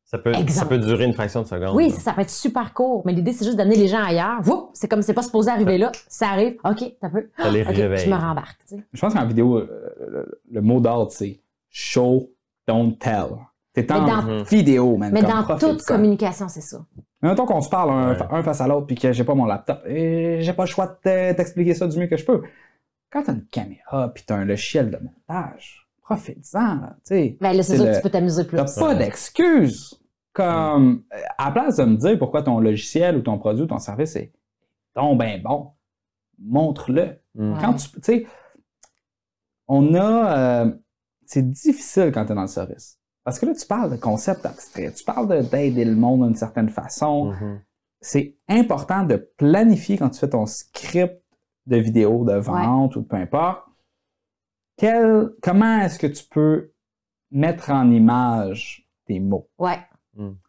Ça 0.06 0.20
peut, 0.20 0.34
ça 0.50 0.66
peut 0.66 0.78
durer 0.78 1.06
une 1.06 1.14
fraction 1.14 1.42
de 1.42 1.48
seconde. 1.48 1.76
Oui, 1.76 1.90
là. 1.90 1.96
ça 1.96 2.14
peut 2.14 2.22
être 2.22 2.30
super 2.30 2.74
court, 2.74 3.02
mais 3.06 3.12
l'idée, 3.12 3.34
c'est 3.34 3.44
juste 3.44 3.58
d'amener 3.58 3.76
les 3.76 3.88
gens 3.88 4.04
ailleurs. 4.04 4.40
C'est 4.74 4.88
comme 4.88 5.02
c'est 5.02 5.16
pas 5.16 5.24
supposé 5.24 5.50
arriver 5.50 5.80
là, 5.80 5.92
ça 6.08 6.30
arrive, 6.30 6.58
OK, 6.64 6.96
t'as 7.02 7.10
peu. 7.10 7.28
Ça 7.38 7.50
les 7.50 7.64
je 7.64 8.10
me 8.10 8.16
rembarque, 8.16 8.62
tu 8.68 8.78
sais. 8.78 8.84
Je 8.94 9.02
pense 9.02 9.14
qu'en 9.14 9.26
vidéo, 9.26 9.58
euh, 9.58 9.68
le, 10.08 10.42
le 10.52 10.62
mot 10.62 10.80
d'ordre, 10.80 11.12
c'est 11.12 11.40
show, 11.70 12.30
don't 12.68 12.98
tell. 13.00 13.38
T'es 13.76 13.92
en 13.92 14.02
Mais 14.04 14.10
dans- 14.10 14.44
vidéo, 14.44 14.98
man. 14.98 15.12
Mais 15.14 15.22
dans 15.22 15.44
toute 15.58 15.84
communication, 15.84 16.48
c'est 16.48 16.62
ça. 16.62 16.84
Mettons 17.22 17.46
qu'on 17.46 17.62
se 17.62 17.70
parle 17.70 17.90
un, 17.92 18.12
Ouais. 18.14 18.18
un 18.32 18.42
face 18.44 18.62
à 18.62 18.68
l'autre 18.68 18.88
puis 18.88 18.96
que 18.96 19.12
j'ai 19.12 19.24
pas 19.24 19.36
mon 19.36 19.46
laptop 19.46 19.82
et 19.86 20.40
j'ai 20.42 20.54
pas 20.54 20.64
le 20.64 20.70
choix 20.70 20.88
de 20.88 20.94
te- 21.04 21.34
t'expliquer 21.38 21.74
ça 21.74 21.88
du 21.88 22.00
mieux 22.00 22.08
que 22.08 22.18
je 22.18 22.26
peux. 22.26 22.42
Quand 23.12 23.24
t'as 23.24 23.34
une 23.34 23.46
caméra 23.48 24.12
puis 24.14 24.24
t'as 24.26 24.36
un 24.36 24.46
logiciel 24.46 24.90
de 24.92 24.98
montage, 24.98 25.88
profite-en, 26.02 26.60
là, 26.76 26.96
tu 27.06 27.16
sais. 27.16 27.38
Ben 27.42 27.54
là, 27.54 27.64
c'est 27.64 27.76
sûr 27.76 27.86
le- 27.86 27.92
que 27.92 27.96
tu 27.98 28.02
peux 28.04 28.10
t'amuser 28.10 28.46
plus. 28.46 28.58
T'as 28.58 28.74
pas 28.80 28.90
Ouais. 28.90 28.96
d'excuses. 28.98 30.00
Comme, 30.34 31.04
à 31.38 31.46
la 31.46 31.52
place 31.52 31.78
de 31.78 31.86
me 31.86 31.96
dire 31.96 32.20
pourquoi 32.20 32.42
ton 32.44 32.60
logiciel 32.60 33.16
ou 33.18 33.22
ton 33.22 33.38
produit 33.38 33.64
ou 33.64 33.68
ton 33.68 33.80
service 33.80 34.16
est 34.18 34.34
donc 34.96 35.18
ben 35.18 35.42
bon, 35.42 35.72
montre-le. 36.40 37.18
Ouais. 37.36 37.54
Quand 37.62 37.74
tu, 37.76 37.90
tu 37.90 38.00
sais, 38.04 38.28
on 39.68 39.94
a, 39.96 40.38
euh, 40.66 40.72
c'est 41.26 41.50
difficile 41.50 42.12
quand 42.14 42.26
tu 42.26 42.32
es 42.34 42.36
dans 42.36 42.42
le 42.42 42.48
service. 42.48 43.00
Parce 43.26 43.40
que 43.40 43.46
là, 43.48 43.54
tu 43.54 43.66
parles 43.68 43.92
de 43.92 43.98
concepts 43.98 44.46
abstraits, 44.46 44.94
tu 44.96 45.04
parles 45.04 45.28
de- 45.28 45.42
d'aider 45.42 45.84
le 45.84 45.96
monde 45.96 46.26
d'une 46.26 46.36
certaine 46.36 46.70
façon. 46.70 47.32
Mhm. 47.34 47.60
C'est 48.00 48.38
important 48.48 49.04
de 49.04 49.16
planifier 49.38 49.98
quand 49.98 50.10
tu 50.12 50.20
fais 50.20 50.30
ton 50.30 50.46
script 50.46 51.22
de 51.66 51.78
vidéo, 51.78 52.24
de 52.24 52.36
vente 52.36 52.96
ou 52.96 53.02
de 53.02 53.06
peu 53.08 53.16
importe. 53.18 53.64
Quel, 54.78 55.30
comment 55.42 55.80
est-ce 55.80 55.98
que 56.00 56.08
tu 56.08 56.24
peux 56.30 56.72
mettre 57.32 57.72
en 57.72 57.90
image 57.90 58.88
tes 59.08 59.20
mots? 59.20 59.48
Ouais. 59.58 59.80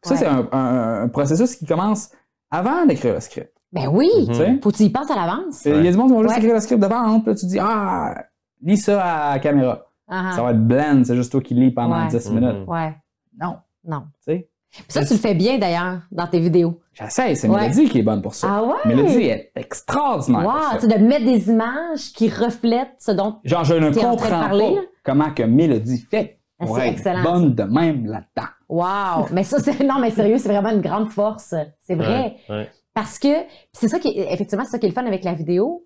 Ça, 0.02 0.12
Ouais. 0.12 0.16
c'est 0.18 0.26
un, 0.26 0.48
un- 0.52 1.02
un 1.04 1.08
processus 1.08 1.56
qui 1.56 1.66
commence 1.66 2.10
avant 2.50 2.86
d'écrire 2.86 3.14
le 3.14 3.20
script. 3.20 3.52
Ben 3.72 3.88
oui! 3.88 4.08
Mhm. 4.28 4.60
Faut 4.62 4.70
que 4.70 4.76
tu 4.76 4.84
y 4.84 4.90
penses 4.90 5.10
à 5.10 5.16
l'avance. 5.16 5.64
Il 5.64 5.84
y 5.84 5.88
a 5.88 5.90
du 5.90 5.96
monde 5.96 6.08
qui 6.10 6.14
va 6.14 6.22
juste 6.22 6.34
Ouais. 6.34 6.38
écrire 6.40 6.54
le 6.54 6.60
script 6.60 6.80
devant, 6.82 7.20
puis 7.20 7.30
là, 7.30 7.34
tu 7.36 7.46
dis 7.46 7.58
Ah, 7.60 8.24
lis 8.62 8.76
ça 8.76 9.02
à 9.04 9.32
la 9.34 9.38
caméra. 9.40 9.85
Ça 10.08 10.42
va 10.42 10.50
être 10.52 10.66
blend, 10.66 11.02
c'est 11.04 11.16
juste 11.16 11.32
toi 11.32 11.40
qui 11.40 11.54
lis 11.54 11.70
pendant 11.70 12.02
Ouais. 12.02 12.08
10 12.08 12.30
Mhm. 12.30 12.34
minutes. 12.40 12.68
Ouais. 12.68 12.94
Non. 13.40 13.56
Non. 13.84 14.02
Tu 14.26 14.32
sais, 14.32 14.48
Puis 14.70 14.84
ça, 14.88 15.04
tu 15.04 15.14
le 15.14 15.18
fais 15.18 15.34
bien 15.34 15.58
d'ailleurs 15.58 16.00
dans 16.12 16.26
tes 16.26 16.38
vidéos. 16.40 16.80
j'essaie, 16.92 17.34
c'est 17.34 17.48
Ouais. 17.48 17.62
Mélodie 17.62 17.88
qui 17.88 17.98
est 18.00 18.02
bonne 18.02 18.20
pour 18.22 18.34
ça. 18.34 18.48
Ah 18.50 18.62
ouais? 18.62 18.74
Mélodie 18.84 19.22
est 19.24 19.52
extraordinaire. 19.56 20.42
pour 20.42 20.52
Wow, 20.54 20.60
ça. 20.72 20.76
tu 20.78 20.88
sais, 20.88 20.98
de 20.98 21.04
mettre 21.04 21.24
des 21.24 21.48
images 21.50 22.12
qui 22.14 22.28
reflètent 22.28 22.94
ce 22.98 23.12
dont. 23.12 23.36
Genre, 23.44 23.64
je 23.64 23.74
ne 23.74 23.90
comprends 23.92 24.28
parler, 24.28 24.74
pas 24.74 24.80
comment 25.12 25.30
que 25.30 25.42
Mélodie 25.44 25.98
fait 26.10 26.38
Ah, 26.58 26.66
pour 26.66 26.76
c'est 26.76 26.88
être 26.88 26.92
excellent, 26.94 27.22
bonne 27.22 27.54
de 27.54 27.62
même 27.64 28.06
là-dedans. 28.06 28.48
Wow! 28.68 29.26
Mais 29.32 29.44
ça, 29.44 29.58
c'est. 29.60 29.78
Non, 29.84 29.98
mais 30.00 30.10
sérieux, 30.10 30.38
c'est 30.38 30.48
vraiment 30.48 30.70
une 30.70 30.80
grande 30.80 31.08
force. 31.10 31.54
C'est 31.80 31.94
vrai. 31.94 32.36
Ouais, 32.48 32.54
ouais. 32.56 32.70
Parce 32.94 33.18
que 33.18 33.28
c'est 33.72 33.88
ça 33.88 33.98
qui 33.98 34.08
est. 34.08 34.32
Effectivement, 34.32 34.64
c'est 34.64 34.70
ça 34.72 34.78
qui 34.78 34.86
est 34.86 34.88
le 34.88 34.94
fun 34.94 35.04
avec 35.06 35.22
la 35.24 35.34
vidéo. 35.34 35.84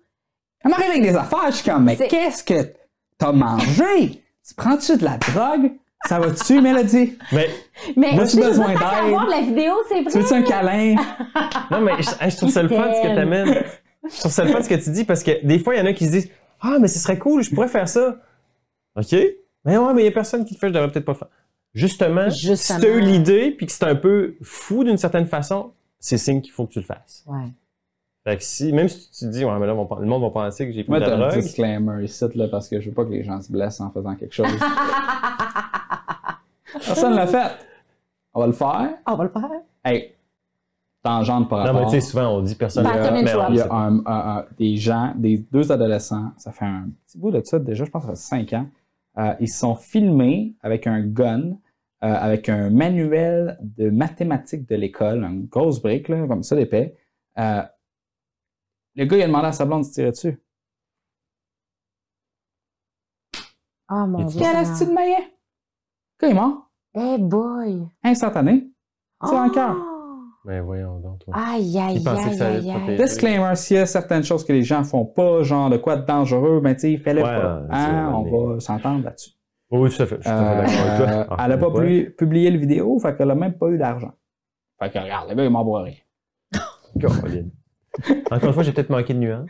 Elle 0.63 0.71
m'arrive 0.71 0.89
avec 0.91 1.01
des 1.03 1.15
affaires, 1.15 1.47
je 1.47 1.55
suis 1.57 1.69
comme, 1.69 1.83
mais 1.85 1.95
C'est- 1.95 2.07
qu'est-ce 2.07 2.43
que 2.43 2.73
t'as 3.21 3.31
mangé? 3.31 4.21
Tu 4.47 4.53
prends-tu 4.55 4.97
de 4.97 5.03
la 5.05 5.17
drogue? 5.17 5.71
Ça 6.07 6.19
va-tu, 6.19 6.59
Mélodie? 6.61 7.15
Mais 7.31 7.47
Mais 7.95 8.19
As-tu 8.19 8.37
tu 8.37 8.43
besoin 8.43 8.69
d'aide? 8.69 8.77
voir 9.09 9.27
la 9.29 9.41
vidéo, 9.41 9.73
c'est 9.87 10.03
Tu 10.03 10.09
vrai. 10.09 10.19
veux-tu 10.21 10.33
un 10.33 10.41
câlin? 10.41 10.95
non, 11.69 11.81
mais 11.81 11.93
je, 12.01 12.35
trouve 12.37 12.49
ça 12.49 12.63
le 12.63 12.69
fun 12.69 12.91
ce 12.91 13.01
que 13.01 13.07
Nickel. 13.07 13.15
t'amènes. 13.15 13.63
Je 14.11 14.19
trouve 14.19 14.31
ça 14.31 14.43
le 14.43 14.51
fun 14.51 14.63
ce 14.63 14.69
que 14.69 14.75
tu 14.83 14.89
dis 14.89 15.03
parce 15.05 15.21
que 15.21 15.45
des 15.45 15.59
fois, 15.59 15.75
il 15.75 15.79
y 15.79 15.81
en 15.81 15.85
a 15.85 15.93
qui 15.93 16.07
se 16.07 16.11
disent 16.11 16.29
Ah, 16.59 16.77
mais 16.81 16.87
ce 16.87 16.97
serait 16.97 17.19
cool, 17.19 17.43
je 17.43 17.53
pourrais 17.53 17.67
faire 17.67 17.87
ça. 17.87 18.17
OK. 18.95 19.15
Mais 19.63 19.77
ouais, 19.77 19.93
mais 19.93 20.01
il 20.01 20.05
y 20.05 20.07
a 20.07 20.11
personne 20.11 20.43
qui 20.43 20.55
le 20.55 20.59
fait, 20.59 20.69
je 20.69 20.73
devrais 20.73 20.91
peut-être 20.91 21.05
pas 21.05 21.11
le 21.13 21.17
faire. 21.19 21.27
Justement, 21.75 22.29
Justement. 22.31 22.79
si 22.79 22.85
t'as 22.85 22.89
eu 22.91 22.99
l'idée 22.99 23.51
puis 23.51 23.67
que 23.67 23.71
c'est 23.71 23.85
un 23.85 23.95
peu 23.95 24.35
fou 24.41 24.83
d'une 24.83 24.97
certaine 24.97 25.27
façon, 25.27 25.71
c'est 25.99 26.17
signe 26.17 26.41
qu'il 26.41 26.51
faut 26.51 26.65
que 26.65 26.73
tu 26.73 26.79
le 26.79 26.85
fasses. 26.85 27.23
Ouais. 27.27 27.45
Fait 28.23 28.37
que 28.37 28.43
si, 28.43 28.71
même 28.71 28.87
si 28.87 29.09
tu 29.11 29.25
te 29.25 29.31
dis, 29.31 29.43
ouais, 29.43 29.59
mais 29.59 29.65
là, 29.65 29.73
le 29.73 30.05
monde 30.05 30.21
va 30.21 30.29
penser 30.29 30.67
que 30.67 30.71
j'ai 30.73 30.83
pris 30.83 30.91
Moi, 30.91 30.99
de 30.99 31.05
t'as 31.05 31.17
la 31.17 31.25
un 31.25 31.29
drogue. 31.29 31.41
disclaimer 31.41 32.03
ici, 32.03 32.25
là, 32.35 32.47
parce 32.49 32.69
que 32.69 32.79
je 32.79 32.89
veux 32.89 32.93
pas 32.95 33.03
que 33.05 33.09
les 33.09 33.23
gens 33.23 33.41
se 33.41 33.51
blessent 33.51 33.81
en 33.81 33.89
faisant 33.91 34.13
quelque 34.15 34.33
chose. 34.35 34.45
Personne 36.85 37.15
l'a 37.15 37.27
fait. 37.27 37.51
On 38.33 38.39
va 38.41 38.47
le 38.47 38.53
faire. 38.53 38.89
On 39.07 39.15
va 39.15 39.23
le 39.25 39.29
faire. 39.29 39.49
Hey, 39.83 40.13
tangente 41.03 41.49
par 41.49 41.59
Non, 41.65 41.73
mais 41.73 41.79
rapport. 41.79 41.91
tu 41.91 41.99
sais, 41.99 42.07
souvent, 42.07 42.37
on 42.37 42.41
dit 42.41 42.55
personne. 42.55 42.83
Ben, 42.83 42.91
t'as 42.93 43.11
même 43.11 43.25
mais 43.25 43.31
Il 43.49 43.55
y 43.57 43.59
a 43.61 43.73
un- 43.73 43.97
un- 43.99 44.03
un- 44.05 44.45
des 44.57 44.77
gens, 44.77 45.13
des 45.17 45.37
deux 45.51 45.71
adolescents, 45.71 46.31
ça 46.37 46.51
fait 46.51 46.65
un 46.65 46.89
petit 47.07 47.17
bout 47.17 47.31
de 47.31 47.41
ça 47.43 47.59
déjà, 47.59 47.83
je 47.85 47.89
pense 47.91 48.03
que 48.05 48.09
ça 48.09 48.13
fait 48.13 48.45
cinq 48.47 48.53
ans. 48.53 48.67
euh, 49.17 49.33
ils 49.41 49.49
se 49.49 49.59
sont 49.59 49.75
filmés 49.75 50.53
avec 50.61 50.87
un 50.87 51.01
gun, 51.01 51.41
euh, 51.49 51.51
avec 52.01 52.47
un 52.47 52.69
manuel 52.69 53.57
de 53.59 53.89
mathématiques 53.89 54.69
de 54.69 54.75
l'école, 54.77 55.25
une 55.25 55.47
grosse 55.47 55.81
brique, 55.81 56.07
là, 56.07 56.25
comme 56.27 56.43
ça 56.43 56.55
d'épais. 56.55 56.95
Euh, 57.37 57.61
le 58.95 59.05
gars, 59.05 59.17
il 59.17 59.23
a 59.23 59.27
demandé 59.27 59.47
à 59.47 59.51
sa 59.51 59.65
blonde 59.65 59.81
de 59.81 59.85
se 59.87 59.93
tirer 59.93 60.11
dessus. 60.11 60.37
Oh 63.91 64.05
mon 64.07 64.23
Dieu. 64.25 64.39
Quel 64.41 64.55
est-ce 64.57 64.85
de 64.85 64.91
maillet? 64.91 65.17
Le 66.21 66.27
gars 66.27 66.31
est 66.31 66.33
mort. 66.33 66.71
Hey 66.93 67.17
boy. 67.19 67.87
Instantané. 68.03 68.67
C'est 69.23 69.31
le 69.35 69.49
cœur. 69.53 69.75
Oh. 69.77 69.87
Mais 70.45 70.59
voyons 70.59 70.99
donc, 70.99 71.19
toi. 71.19 71.33
Aïe, 71.37 71.77
aïe, 71.77 72.03
aïe. 72.07 72.97
Disclaimer, 72.97 73.55
s'il 73.55 73.77
y 73.77 73.79
a 73.79 73.85
certaines 73.85 74.23
choses 74.23 74.43
que 74.43 74.51
les 74.53 74.63
gens 74.63 74.83
font 74.83 75.05
pas, 75.05 75.43
genre 75.43 75.69
de 75.69 75.77
quoi 75.77 75.97
de 75.97 76.05
dangereux, 76.05 76.59
ben 76.61 76.73
tu 76.73 76.79
sais, 76.81 76.97
fais-le 76.97 77.21
Ouais, 77.21 77.29
pas. 77.41 77.61
Hein, 77.69 78.11
on 78.15 78.53
va 78.53 78.59
s'entendre 78.59 79.03
là-dessus. 79.05 79.31
Oui, 79.69 79.89
tout 79.95 80.01
à 80.01 80.05
fait. 80.07 80.17
Je 80.17 80.21
suis 80.21 80.31
tout 80.31 80.35
à 80.37 80.65
fait 80.65 80.73
d'accord 80.73 80.87
avec 80.87 81.01
Euh, 81.09 81.25
toi. 81.25 81.35
Ah, 81.37 81.45
elle 81.45 81.51
a 81.51 81.57
pas 81.57 81.69
ouais. 81.69 81.85
pu- 82.05 82.11
publié 82.17 82.49
le 82.51 82.57
vidéo, 82.57 82.97
fait 82.99 83.15
qu'elle 83.15 83.29
a 83.31 83.35
même 83.35 83.57
pas 83.57 83.67
eu 83.69 83.77
d'argent. 83.77 84.11
Fait 84.79 84.89
que 84.91 84.97
regarde, 84.99 85.29
le 85.29 85.35
gars, 85.35 85.43
il 85.45 85.49
m'en 85.51 85.63
boit 85.63 85.83
rien. 85.83 85.95
Encore 88.31 88.47
une 88.49 88.53
fois, 88.53 88.63
j'ai 88.63 88.71
peut-être 88.71 88.89
manqué 88.89 89.13
de 89.13 89.19
nuance. 89.19 89.49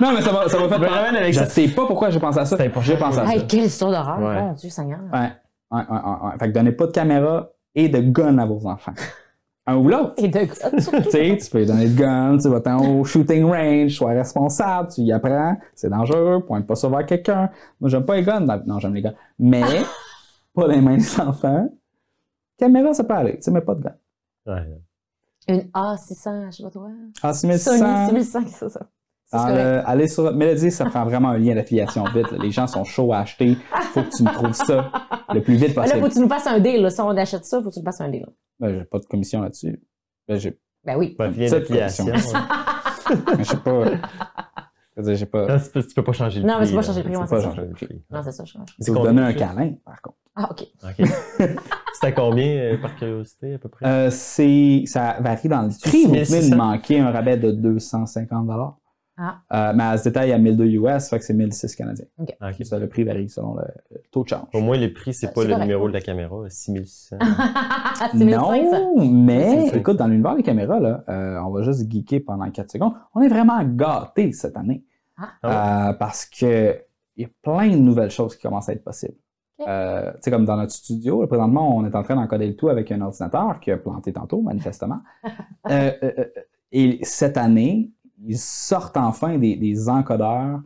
Non, 0.00 0.12
mais 0.12 0.22
ça 0.22 0.32
va, 0.32 0.48
ça 0.48 0.56
va 0.58 0.64
Je 0.74 0.80
me 0.80 0.86
faire 0.86 0.90
ramène 0.94 1.16
avec 1.16 1.34
Je 1.34 1.38
ça. 1.40 1.46
sais 1.46 1.68
pas 1.68 1.86
pourquoi 1.86 2.10
j'ai 2.10 2.18
pensé 2.20 2.38
à 2.38 2.44
ça. 2.44 2.56
C'est 2.56 2.64
important. 2.66 2.86
J'ai 2.86 2.96
pensé 2.96 3.18
à 3.18 3.26
ça. 3.26 3.32
Hey, 3.32 3.46
quelle 3.46 3.64
histoire 3.64 3.90
d'horreur. 3.92 4.18
Ouais. 4.20 4.42
Mon 4.42 4.52
Dieu 4.52 4.70
Seigneur. 4.70 5.00
Ouais, 5.12 5.18
ouais, 5.20 5.78
ouais, 5.78 5.84
ouais, 5.90 6.26
ouais. 6.28 6.38
Fait 6.38 6.46
que 6.48 6.52
donnez 6.52 6.72
pas 6.72 6.86
de 6.86 6.92
caméra 6.92 7.48
et 7.74 7.88
de 7.88 8.00
gun 8.00 8.38
à 8.38 8.46
vos 8.46 8.66
enfants. 8.66 8.94
Un 9.66 9.76
ou 9.76 9.88
l'autre. 9.88 10.14
Et 10.16 10.26
de 10.26 10.40
tu 11.04 11.10
sais, 11.10 11.38
tu 11.40 11.50
peux 11.50 11.58
lui 11.58 11.66
donner 11.66 11.86
le 11.86 11.94
gun, 11.94 12.36
tu 12.38 12.48
vas 12.48 12.60
au 12.78 13.04
shooting 13.04 13.44
range, 13.44 13.92
sois 13.94 14.10
responsable, 14.10 14.88
tu 14.92 15.02
y 15.02 15.12
apprends, 15.12 15.56
c'est 15.76 15.88
dangereux, 15.88 16.42
pointe 16.44 16.66
pas 16.66 16.74
ça 16.74 16.88
vers 16.88 17.06
quelqu'un. 17.06 17.48
Moi, 17.80 17.88
j'aime 17.88 18.04
pas 18.04 18.16
les 18.16 18.24
guns. 18.24 18.40
dans- 18.40 18.60
Non, 18.66 18.80
j'aime 18.80 18.94
les 18.94 19.02
guns. 19.02 19.14
Mais, 19.38 19.62
pas 20.52 20.66
les 20.66 20.80
mains 20.80 20.96
des 20.96 21.20
enfants. 21.20 21.68
Caméra, 22.58 22.92
ça 22.92 23.04
peut 23.04 23.14
aller, 23.14 23.36
tu 23.36 23.42
sais, 23.42 23.50
mais 23.52 23.60
pas 23.60 23.76
de 23.76 23.82
gun. 23.82 23.94
Ouais. 24.46 24.80
Une 25.48 25.60
A600, 25.74 26.46
je 26.50 26.56
sais 26.56 26.62
pas 26.62 26.70
toi. 26.70 26.88
Ah, 27.22 27.34
Sony 27.34 27.58
6600. 27.58 28.08
6100, 28.08 28.40
c'est 28.48 28.68
ça. 28.68 28.80
C'est 29.26 29.54
le- 29.54 29.82
allez 29.88 30.08
sur 30.08 30.30
Mélodie, 30.34 30.70
ça 30.70 30.84
prend 30.84 31.04
vraiment 31.04 31.30
un 31.30 31.38
lien 31.38 31.54
d'affiliation 31.54 32.04
vite. 32.04 32.30
là. 32.30 32.38
Les 32.38 32.50
gens 32.50 32.66
sont 32.66 32.84
chauds 32.84 33.12
à 33.14 33.20
acheter. 33.20 33.56
Faut 33.94 34.02
que 34.02 34.14
tu 34.14 34.22
me 34.22 34.30
trouves 34.32 34.52
ça 34.52 34.90
le 35.32 35.40
plus 35.42 35.54
vite 35.54 35.74
Ben 35.74 35.82
Là, 35.82 35.88
faut 35.94 36.00
possible. 36.00 36.08
que 36.08 36.12
tu 36.14 36.20
nous 36.20 36.28
fasses 36.28 36.46
un 36.46 36.60
deal. 36.60 36.82
Là. 36.82 36.90
Si 36.90 37.00
on 37.00 37.08
achète 37.10 37.44
ça, 37.46 37.62
faut 37.62 37.70
que 37.70 37.74
tu 37.74 37.80
nous 37.80 37.84
fasses 37.86 38.00
un 38.02 38.10
deal. 38.10 38.26
Ben, 38.60 38.78
j'ai 38.78 38.84
pas 38.84 38.98
de 38.98 39.06
commission 39.06 39.40
là-dessus. 39.40 39.82
Ben, 40.28 40.38
j'ai, 40.38 40.58
Ben 40.84 40.96
oui. 40.98 41.14
Pas 41.14 41.28
lien 41.28 41.48
Ça, 41.48 41.58
d'affiliation. 41.60 42.04
commission. 42.04 42.38
ouais. 42.38 43.16
je 43.38 43.44
sais 43.44 43.56
pas. 43.56 43.84
Je 43.86 45.00
veux 45.00 45.02
dire, 45.04 45.14
j'ai 45.16 45.26
pas. 45.26 45.46
Non, 45.46 45.58
tu, 45.58 45.70
peux, 45.70 45.82
tu 45.82 45.94
peux 45.94 46.04
pas 46.04 46.12
changer 46.12 46.40
le 46.40 46.46
Non, 46.46 46.54
mais 46.60 46.66
prix. 46.66 46.68
tu 46.68 46.72
peux 46.74 46.80
pas 46.80 46.86
changer 46.86 47.02
le 47.02 47.04
prix, 47.04 47.12
Tu 47.14 47.18
ouais, 47.18 47.24
peux 47.24 47.28
c'est 47.28 47.34
pas 47.36 47.40
ça. 47.42 47.48
changer 47.56 47.66
le 47.68 47.72
prix. 47.72 48.02
Non, 48.10 48.20
c'est 48.22 48.32
ça, 48.32 48.44
je 48.44 48.52
crois. 48.52 48.64
Tu 48.66 48.92
peux 48.92 48.98
vous 48.98 49.04
donner 49.04 49.22
un 49.22 49.32
câlin, 49.32 49.72
par 49.84 50.02
contre. 50.02 50.16
Ah, 50.34 50.48
OK. 50.50 50.66
OK. 50.84 51.06
C'était 51.94 52.14
combien, 52.14 52.46
euh, 52.46 52.78
par 52.80 52.96
curiosité, 52.96 53.54
à 53.54 53.58
peu 53.58 53.68
près? 53.68 53.86
Euh, 53.86 54.10
c'est, 54.10 54.84
ça 54.86 55.16
varie 55.20 55.48
dans 55.48 55.62
le 55.62 55.68
prix. 55.80 56.04
Vous 56.06 56.12
de 56.12 56.18
1600? 56.18 56.56
manquer 56.56 57.00
un 57.00 57.10
rabais 57.12 57.36
de 57.36 57.50
250 57.52 58.48
Ah. 59.18 59.36
Euh, 59.52 59.72
mais 59.76 59.84
à 59.84 59.98
ce 59.98 60.04
détail, 60.04 60.28
il 60.28 60.30
y 60.30 60.34
a 60.34 60.38
1002 60.38 60.64
US, 60.66 61.08
fait 61.10 61.18
que 61.18 61.24
c'est 61.24 61.34
1006 61.34 61.76
canadiens. 61.76 62.06
Ah, 62.40 62.48
OK. 62.50 62.64
Ça, 62.64 62.78
le 62.78 62.88
prix 62.88 63.04
varie 63.04 63.28
selon 63.28 63.54
le, 63.56 63.62
taux 64.10 64.24
de 64.24 64.28
change. 64.30 64.46
Au 64.54 64.60
moins, 64.60 64.78
les 64.78 64.88
prix, 64.88 65.12
c'est 65.12 65.26
Euh, 65.26 65.30
pas 65.32 65.42
c'est 65.42 65.48
le 65.48 65.52
correct. 65.52 65.66
numéro 65.68 65.88
de 65.88 65.92
la 65.92 66.00
caméra, 66.00 66.36
6600. 66.48 67.16
c'est 68.12 68.14
1500. 68.24 68.94
Non, 68.96 69.04
mais 69.04 69.68
C'est 69.70 69.76
écoute, 69.76 69.96
dans 69.98 70.08
l'univers 70.08 70.34
des 70.34 70.42
caméras, 70.42 70.80
là, 70.80 71.04
euh, 71.10 71.38
on 71.44 71.50
va 71.50 71.62
juste 71.62 71.88
geeker 71.90 72.20
pendant 72.26 72.50
4 72.50 72.70
secondes. 72.70 72.94
On 73.14 73.20
est 73.20 73.28
vraiment 73.28 73.62
gâtés 73.62 74.32
cette 74.32 74.56
année. 74.56 74.82
Ah 75.18 75.90
Euh, 75.90 75.92
parce 75.92 76.24
que 76.24 76.74
il 77.16 77.22
y 77.22 77.26
a 77.26 77.28
plein 77.42 77.68
de 77.68 77.76
nouvelles 77.76 78.10
choses 78.10 78.34
qui 78.34 78.42
commencent 78.42 78.70
à 78.70 78.72
être 78.72 78.82
possibles. 78.82 79.14
Euh, 79.68 80.12
tu 80.14 80.18
sais, 80.22 80.30
comme 80.30 80.44
dans 80.44 80.56
notre 80.56 80.72
studio, 80.72 81.22
là, 81.22 81.26
présentement, 81.26 81.76
on 81.76 81.84
est 81.84 81.94
en 81.94 82.02
train 82.02 82.16
d'encoder 82.16 82.46
le 82.46 82.56
tout 82.56 82.68
avec 82.68 82.90
un 82.92 83.00
ordinateur 83.00 83.60
qui 83.60 83.70
a 83.70 83.76
planté 83.76 84.12
tantôt, 84.12 84.42
manifestement. 84.42 85.00
Euh, 85.70 85.92
euh, 86.02 86.24
et 86.72 86.98
cette 87.04 87.36
année, 87.36 87.92
ils 88.26 88.36
sortent 88.36 88.96
enfin 88.96 89.38
des, 89.38 89.54
des 89.54 89.88
encodeurs 89.88 90.60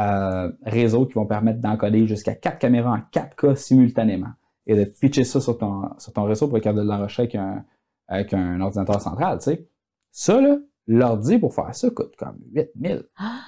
euh, 0.00 0.50
réseau 0.64 1.06
qui 1.06 1.14
vont 1.14 1.26
permettre 1.26 1.60
d'encoder 1.60 2.06
jusqu'à 2.06 2.34
4 2.34 2.58
caméras 2.58 2.90
en 2.90 3.18
4K 3.20 3.54
simultanément 3.54 4.32
et 4.66 4.74
de 4.74 4.84
pitcher 4.84 5.24
ça 5.24 5.40
sur 5.40 5.58
ton, 5.58 5.90
sur 5.98 6.12
ton 6.12 6.24
réseau 6.24 6.48
pour 6.48 6.56
être 6.56 6.64
capable 6.64 6.84
de 6.84 6.88
l'enregistrer 6.88 7.22
avec 7.24 7.34
un, 7.36 7.64
avec 8.08 8.34
un 8.34 8.60
ordinateur 8.60 9.00
central. 9.00 9.38
Tu 9.38 9.44
sais. 9.44 9.68
Ça, 10.10 10.40
là, 10.40 10.58
l'ordi 10.86 11.38
pour 11.38 11.54
faire 11.54 11.74
ça 11.74 11.90
coûte 11.90 12.16
comme 12.16 12.38
8000. 12.52 13.04
Ah, 13.16 13.40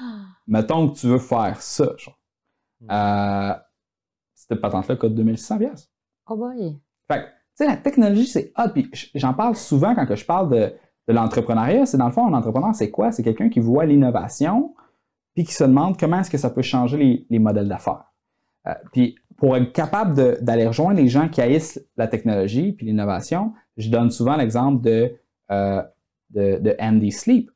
Mettons 0.47 0.89
que 0.89 0.99
tu 0.99 1.07
veux 1.07 1.19
faire 1.19 1.61
ça. 1.61 1.93
Genre. 1.97 2.19
Mm. 2.81 2.87
Euh, 2.91 3.55
cette 4.49 4.61
patente-là 4.61 4.97
coûte 4.97 5.15
2600 5.15 5.59
pièces. 5.59 5.91
oh 6.29 6.37
boy. 6.37 6.79
Fait 7.11 7.21
que, 7.21 7.25
tu 7.25 7.31
sais, 7.55 7.67
la 7.67 7.77
technologie, 7.77 8.27
c'est 8.27 8.53
hot. 8.59 8.71
Puis 8.73 8.91
j'en 9.15 9.35
parle 9.35 9.57
souvent 9.57 9.95
quand 9.95 10.07
que 10.07 10.17
je 10.17 10.25
parle 10.25 10.51
de, 10.51 10.73
de 11.09 11.13
l'entrepreneuriat. 11.13 11.87
C'est 11.87 11.99
dans 11.99 12.07
le 12.07 12.13
fond, 12.13 12.27
un 12.27 12.33
entrepreneur, 12.33 12.75
c'est 12.75 12.91
quoi? 12.91 13.13
C'est 13.13 13.23
quelqu'un 13.23 13.49
qui 13.49 13.61
voit 13.61 13.85
l'innovation 13.85 14.75
puis 15.35 15.45
qui 15.45 15.55
se 15.55 15.65
demande 15.65 15.99
comment 15.99 16.21
est-ce 16.21 16.31
que 16.31 16.39
ça 16.39 16.51
peut 16.51 16.63
changer 16.63 16.97
les, 16.99 17.27
les 17.31 17.39
modèles 17.39 17.69
d'affaires. 17.69 18.13
Euh, 18.67 18.75
puis 18.93 19.17
pour 19.39 19.57
être 19.57 19.73
capable 19.73 20.43
d'aller 20.43 20.67
rejoindre 20.67 21.01
les 21.01 21.09
gens 21.09 21.29
qui 21.29 21.41
haïssent 21.41 21.85
la 21.97 22.07
technologie 22.07 22.73
puis 22.73 22.87
l'innovation, 22.87 23.55
je 23.77 23.91
donne 23.91 24.11
souvent 24.11 24.37
l'exemple 24.37 24.83
de, 24.83 25.17
euh, 25.51 25.83
de, 26.31 26.59
de 26.59 26.77
Andy 26.79 27.11
Sleep, 27.11 27.51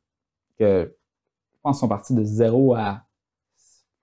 que 0.59 0.97
je 1.55 1.59
pense 1.63 1.77
qu'ils 1.77 1.81
sont 1.81 1.89
partis 1.89 2.15
de 2.15 2.25
0 2.25 2.75
à 2.75 3.06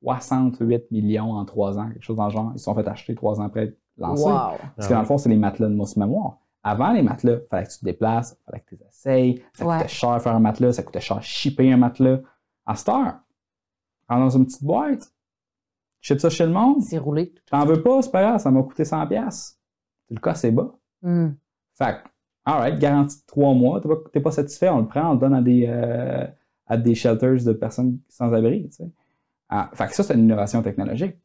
68 0.04 0.92
millions 0.92 1.32
en 1.34 1.46
3 1.46 1.80
ans, 1.80 1.90
quelque 1.90 2.04
chose 2.04 2.18
dans 2.18 2.26
le 2.26 2.32
genre. 2.32 2.52
Ils 2.56 2.60
se 2.60 2.66
sont 2.66 2.76
fait 2.76 2.88
acheter 2.88 3.16
3 3.16 3.40
ans 3.42 3.46
après. 3.46 3.76
Wow. 3.98 4.16
Parce 4.76 4.88
que 4.88 4.94
dans 4.94 5.00
le 5.00 5.06
fond, 5.06 5.18
c'est 5.18 5.30
les 5.30 5.38
matelas 5.38 5.70
de 5.70 5.76
mousse 5.76 5.96
mémoire. 5.98 6.38
Avant 6.64 6.92
les 6.94 7.02
matelas, 7.02 7.34
il 7.34 7.48
fallait 7.50 7.66
que 7.66 7.72
tu 7.74 7.80
te 7.80 7.86
déplaces, 7.86 8.38
il 8.40 8.44
fallait 8.46 8.60
que 8.62 8.70
tu 8.70 8.78
les 8.82 8.88
essayes. 8.88 9.44
Ça 9.54 9.66
Ouais. 9.66 9.78
coûtait 9.78 9.88
cher 9.90 10.22
faire 10.22 10.36
un 10.36 10.40
matelas, 10.40 10.74
ça 10.74 10.84
coûtait 10.84 11.00
cher 11.02 11.22
shipper 11.22 11.72
un 11.72 11.78
matelas. 11.78 12.20
À 12.66 12.76
cette 12.76 12.90
heure, 12.90 13.16
dans 14.10 14.30
une 14.30 14.46
petite 14.46 14.64
boîte, 14.64 15.14
ship 16.02 16.20
ça 16.20 16.30
chez 16.30 16.46
le 16.46 16.52
monde. 16.54 16.82
C'est 16.82 16.98
roulé. 16.98 17.34
T'en 17.52 17.66
veux 17.66 17.82
pas, 17.82 18.02
c'est 18.02 18.12
pas 18.12 18.22
grave, 18.22 18.40
ça 18.40 18.50
m'a 18.52 18.64
coûté 18.64 18.84
100$. 18.84 19.08
piastres. 19.10 19.58
Le 20.10 20.20
cas, 20.20 20.34
c'est 20.36 20.52
bas. 20.52 20.74
Hmm. 21.02 21.32
Fait 21.78 21.96
que, 22.04 22.10
alright, 22.46 22.80
garantie 22.80 23.18
de 23.20 23.26
3 23.28 23.54
mois, 23.54 23.82
t'es 23.82 23.90
pas, 24.20 24.30
pas 24.30 24.32
satisfait, 24.32 24.70
on 24.70 24.80
le 24.80 24.88
prend, 24.88 25.10
on 25.10 25.14
le 25.14 25.20
donne 25.20 25.34
à 25.34 25.42
des, 25.42 25.66
euh, 25.68 26.26
à 26.68 26.78
des 26.78 26.96
shelters 26.96 27.44
de 27.44 27.52
personnes 27.54 28.00
sans 28.08 28.32
abri. 28.32 28.70
Tu 28.70 28.76
sais. 28.78 28.92
Ah, 29.50 29.70
fait 29.74 29.88
que 29.88 29.94
ça, 29.96 30.04
c'est 30.04 30.14
une 30.16 30.22
innovation 30.24 30.62
technologique. 30.62 31.16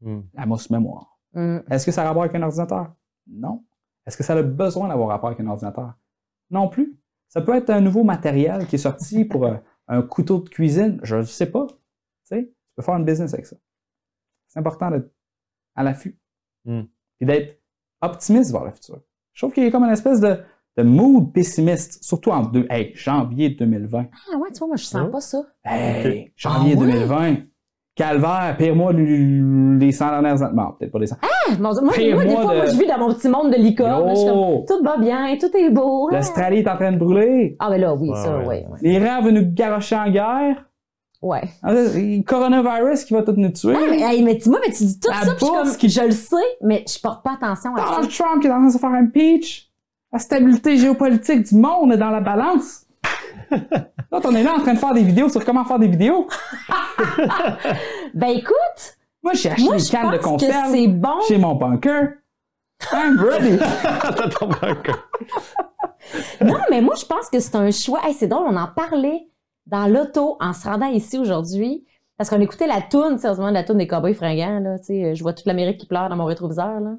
Hmm. 0.00 0.20
La 0.34 0.46
mousse 0.46 0.70
mémoire. 0.70 1.18
Mm. 1.34 1.58
Est-ce 1.70 1.86
que 1.86 1.92
ça 1.92 2.02
a 2.02 2.08
rapport 2.08 2.22
avec 2.22 2.34
un 2.34 2.42
ordinateur? 2.42 2.92
Non. 3.26 3.64
Est-ce 4.06 4.16
que 4.16 4.22
ça 4.22 4.34
a 4.34 4.42
besoin 4.42 4.88
d'avoir 4.88 5.08
rapport 5.08 5.28
avec 5.28 5.40
un 5.40 5.46
ordinateur? 5.46 5.94
Non 6.50 6.68
plus. 6.68 6.98
Ça 7.28 7.40
peut 7.40 7.54
être 7.54 7.70
un 7.70 7.80
nouveau 7.80 8.04
matériel 8.04 8.66
qui 8.66 8.74
est 8.76 8.78
sorti 8.78 9.24
pour 9.32 9.46
euh, 9.46 9.56
un 9.88 10.02
couteau 10.02 10.40
de 10.40 10.48
cuisine. 10.48 11.00
Je 11.02 11.16
ne 11.16 11.22
sais 11.22 11.46
pas. 11.50 11.66
Tu 11.68 11.74
sais, 12.24 12.44
tu 12.46 12.74
peux 12.76 12.82
faire 12.82 12.96
une 12.96 13.04
business 13.04 13.32
avec 13.32 13.46
ça. 13.46 13.56
C'est 14.48 14.58
important 14.58 14.90
d'être 14.90 15.10
à 15.74 15.82
l'affût. 15.82 16.18
Mm. 16.64 16.82
Et 17.20 17.24
d'être 17.24 17.60
optimiste 18.02 18.50
vers 18.52 18.64
le 18.64 18.72
futur. 18.72 19.00
Je 19.32 19.40
trouve 19.40 19.54
qu'il 19.54 19.64
y 19.64 19.66
a 19.66 19.70
comme 19.70 19.84
une 19.84 19.92
espèce 19.92 20.20
de, 20.20 20.40
de 20.76 20.82
mood 20.82 21.32
pessimiste, 21.32 22.02
surtout 22.04 22.30
en 22.30 22.42
deux, 22.42 22.66
hey, 22.68 22.92
janvier 22.94 23.50
2020. 23.50 24.08
Ah 24.32 24.36
ouais, 24.38 24.50
tu 24.52 24.58
vois, 24.58 24.66
moi, 24.68 24.76
je 24.76 24.84
sens 24.84 25.06
Oh. 25.08 25.10
pas 25.10 25.20
ça. 25.20 25.42
Hey, 25.64 26.32
janvier 26.36 26.74
Ah 26.76 26.80
ouais? 26.80 26.92
2020. 26.92 27.36
Calvaire, 27.94 28.56
pire-moi 28.58 28.92
les 28.94 29.92
100 29.92 30.08
dernières 30.10 30.42
années. 30.42 30.56
Non, 30.56 30.72
peut-être 30.78 30.92
pas 30.92 30.98
les 30.98 31.06
100. 31.06 31.16
Ah, 31.20 31.26
mon 31.60 31.72
Dieu, 31.72 31.82
moi, 31.82 31.92
Pire 31.92 32.14
moi, 32.14 32.24
des 32.24 32.32
mois 32.32 32.42
fois, 32.42 32.52
de- 32.52 32.56
moi, 32.56 32.66
je 32.66 32.78
vis 32.78 32.86
dans 32.86 32.98
mon 32.98 33.12
petit 33.12 33.28
monde 33.28 33.50
de 33.52 33.56
licorne. 33.56 34.06
là, 34.06 34.14
je 34.14 34.18
suis 34.18 34.28
comme, 34.28 34.38
Yo, 34.38 34.64
tout 34.66 34.82
va 34.82 34.96
bien, 34.96 35.36
tout 35.38 35.54
est 35.56 35.70
beau. 35.70 36.08
hein. 36.08 36.16
l'Australie 36.16 36.58
est 36.60 36.68
en 36.68 36.76
train 36.76 36.92
de 36.92 36.96
brûler. 36.98 37.54
Ah, 37.58 37.68
mais 37.70 37.76
là, 37.78 37.94
oui, 37.94 38.10
ça, 38.14 38.38
ouais. 38.38 38.46
ouais. 38.46 38.66
Ouais. 38.70 38.78
L'Iran 38.80 39.20
veut 39.22 39.30
nous 39.30 39.44
garocher 39.52 39.96
en 39.96 40.10
guerre. 40.10 40.64
ouais. 41.20 41.42
Ah, 41.62 41.72
Le 41.74 42.22
coronavirus 42.22 43.04
qui 43.04 43.12
va 43.12 43.22
tout 43.22 43.34
nous 43.36 43.50
tuer. 43.50 43.74
Ah, 43.76 43.80
mais, 43.90 44.00
hey, 44.00 44.22
mais 44.22 44.36
dis-moi, 44.36 44.60
mais 44.66 44.72
tu 44.72 44.84
dis 44.84 44.98
tout 44.98 45.10
La 45.10 45.16
ça, 45.16 45.20
puis 45.20 45.30
je 45.40 45.44
suis 45.44 45.46
bourse 45.54 45.68
comme, 45.70 45.76
qui- 45.76 45.88
je 45.90 46.00
le 46.02 46.10
sais, 46.12 46.36
mais 46.62 46.84
je 46.88 46.98
porte 46.98 47.22
pas 47.22 47.34
attention 47.40 47.74
à 47.76 47.78
ça. 47.80 47.84
Donald 47.90 48.10
Trump 48.10 48.40
qui 48.40 48.46
est 48.46 48.50
en 48.50 48.54
train 48.56 48.66
de 48.68 48.72
se 48.72 48.78
faire 48.78 48.90
impeach. 48.90 49.68
La 50.14 50.18
stabilité 50.18 50.76
géopolitique 50.78 51.42
du 51.42 51.56
monde 51.56 51.92
est 51.92 51.96
dans 51.98 52.10
la 52.10 52.20
balance. 52.20 52.86
Là, 53.52 54.20
on 54.24 54.34
est 54.34 54.42
là 54.42 54.54
en 54.54 54.60
train 54.60 54.74
de 54.74 54.78
faire 54.78 54.94
des 54.94 55.02
vidéos 55.02 55.28
sur 55.28 55.44
comment 55.44 55.64
faire 55.64 55.78
des 55.78 55.88
vidéos. 55.88 56.26
Ben 58.14 58.28
écoute, 58.28 58.98
Moi, 59.22 59.32
j'ai 59.34 59.50
acheté 59.50 59.62
moi, 59.64 59.76
des 59.76 59.82
je 59.82 59.90
cannes 59.90 60.10
de 60.10 60.16
que 60.18 60.22
conserve 60.22 60.70
c'est 60.70 60.86
bon. 60.88 61.20
chez 61.26 61.38
mon 61.38 61.54
bunker. 61.54 62.08
I'm 62.92 63.18
ready. 63.20 63.58
Non, 66.44 66.58
mais 66.70 66.80
moi, 66.80 66.94
je 67.00 67.06
pense 67.06 67.28
que 67.30 67.38
c'est 67.40 67.54
un 67.56 67.70
choix. 67.70 68.00
Hey, 68.04 68.12
c'est 68.14 68.26
drôle, 68.26 68.46
on 68.48 68.56
en 68.56 68.66
parlait 68.66 69.28
dans 69.66 69.86
l'auto 69.86 70.36
en 70.40 70.52
se 70.52 70.68
rendant 70.68 70.88
ici 70.88 71.16
aujourd'hui. 71.18 71.86
Parce 72.18 72.28
qu'on 72.28 72.40
écoutait 72.40 72.66
la 72.66 72.82
toune, 72.82 73.18
sérieusement, 73.18 73.50
la 73.50 73.62
toune 73.64 73.78
des 73.78 73.86
cowboys 73.86 74.14
fringants, 74.14 74.60
là. 74.60 74.78
Tu 74.78 74.86
sais, 74.86 75.14
je 75.14 75.22
vois 75.22 75.32
toute 75.32 75.46
l'Amérique 75.46 75.78
qui 75.78 75.86
pleure 75.86 76.08
dans 76.08 76.16
mon 76.16 76.24
rétroviseur, 76.24 76.80
là. 76.80 76.96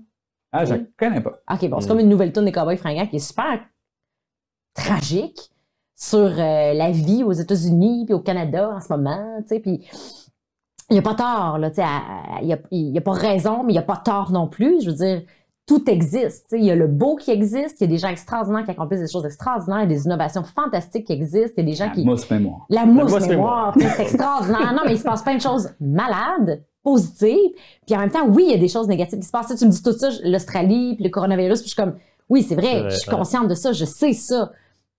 Ah, 0.52 0.66
je 0.66 0.76
connais 0.98 1.22
pas. 1.22 1.34
OK, 1.52 1.70
bon, 1.70 1.80
c'est 1.80 1.86
Mm. 1.86 1.90
comme 1.90 2.00
une 2.00 2.10
nouvelle 2.10 2.32
toune 2.34 2.46
des 2.46 2.52
cowboys 2.52 2.78
fringants 2.78 3.08
qui 3.08 3.18
est 3.18 3.20
super 3.28 3.60
tragique 4.74 5.52
sur 6.04 6.18
euh, 6.18 6.74
la 6.74 6.92
vie 6.92 7.24
aux 7.24 7.32
États-Unis 7.32 8.04
puis 8.06 8.14
au 8.14 8.20
Canada 8.20 8.70
en 8.76 8.82
ce 8.82 8.92
moment, 8.92 9.38
tu 9.42 9.48
sais, 9.48 9.60
puis 9.60 9.80
il 10.90 10.94
n'y 10.94 11.00
a 11.00 11.02
pas 11.02 11.16
tort, 11.16 11.58
là, 11.58 11.70
tu 11.70 11.78
sais, 11.78 11.88
il 12.42 12.48
n'y 12.48 12.54
a, 12.54 12.60
y 12.72 12.98
a 12.98 13.02
pas 13.02 13.14
raison, 13.14 13.64
mais 13.64 13.72
il 13.72 13.76
n'y 13.76 13.80
a 13.80 13.84
pas 13.84 14.02
tort 14.04 14.32
non 14.32 14.48
plus. 14.48 14.82
Je 14.84 14.90
veux 14.90 14.98
dire, 14.98 15.22
tout 15.66 15.90
existe, 15.90 16.48
tu 16.50 16.58
sais, 16.58 16.60
il 16.60 16.66
y 16.66 16.72
a 16.72 16.76
le 16.76 16.88
beau 16.88 17.16
qui 17.16 17.32
existe, 17.32 17.80
il 17.80 17.86
y 17.86 17.88
a 17.88 17.88
des 17.88 17.98
gens 17.98 18.10
extraordinaires 18.10 18.66
qui 18.66 18.72
accomplissent 18.72 19.00
des 19.00 19.12
choses 19.12 19.26
extraordinaires, 19.26 19.84
il 19.84 19.92
y 19.92 19.94
a 19.94 19.98
des 19.98 20.06
innovations 20.06 20.44
fantastiques 20.44 21.08
qui 21.08 21.14
existent, 21.14 21.54
il 21.58 21.64
y 21.64 21.68
a 21.68 21.72
des 21.72 21.78
gens 21.78 21.86
La 21.86 21.92
qui... 21.92 22.06
mousse 22.06 22.30
mémoire. 22.30 22.66
La 22.70 22.86
mousse, 22.86 23.12
mousse 23.14 23.28
mémoire, 23.28 23.74
sais, 23.80 23.88
c'est 23.96 24.02
extraordinaire. 24.04 24.74
Non, 24.74 24.82
mais 24.86 24.92
il 24.92 25.00
se 25.00 25.06
passe 25.06 25.24
plein 25.24 25.38
de 25.38 25.42
choses 25.42 25.70
malades, 25.80 26.64
positives. 26.84 27.52
Puis 27.88 27.96
en 27.96 28.00
même 28.00 28.12
temps, 28.12 28.28
oui, 28.28 28.44
il 28.48 28.52
y 28.52 28.56
a 28.56 28.60
des 28.60 28.68
choses 28.68 28.90
négatives 28.90 29.20
qui 29.20 29.26
se 29.26 29.32
passent. 29.32 29.56
Tu 29.58 29.66
me 29.66 29.72
dis 29.72 29.82
tout 29.82 29.94
ça, 29.94 30.10
l'Australie, 30.26 30.96
puis 30.96 31.06
le 31.06 31.10
coronavirus, 31.10 31.62
puis 31.62 31.70
je 31.70 31.74
suis 31.76 31.82
comme, 31.82 31.96
oui, 32.28 32.44
c'est 32.44 32.56
vrai, 32.56 32.90
je 32.90 32.98
suis 32.98 33.10
consciente 33.10 33.48
de 33.48 33.56
ça, 33.56 33.72
je 33.72 33.86
sais 33.86 34.12
ça. 34.12 34.52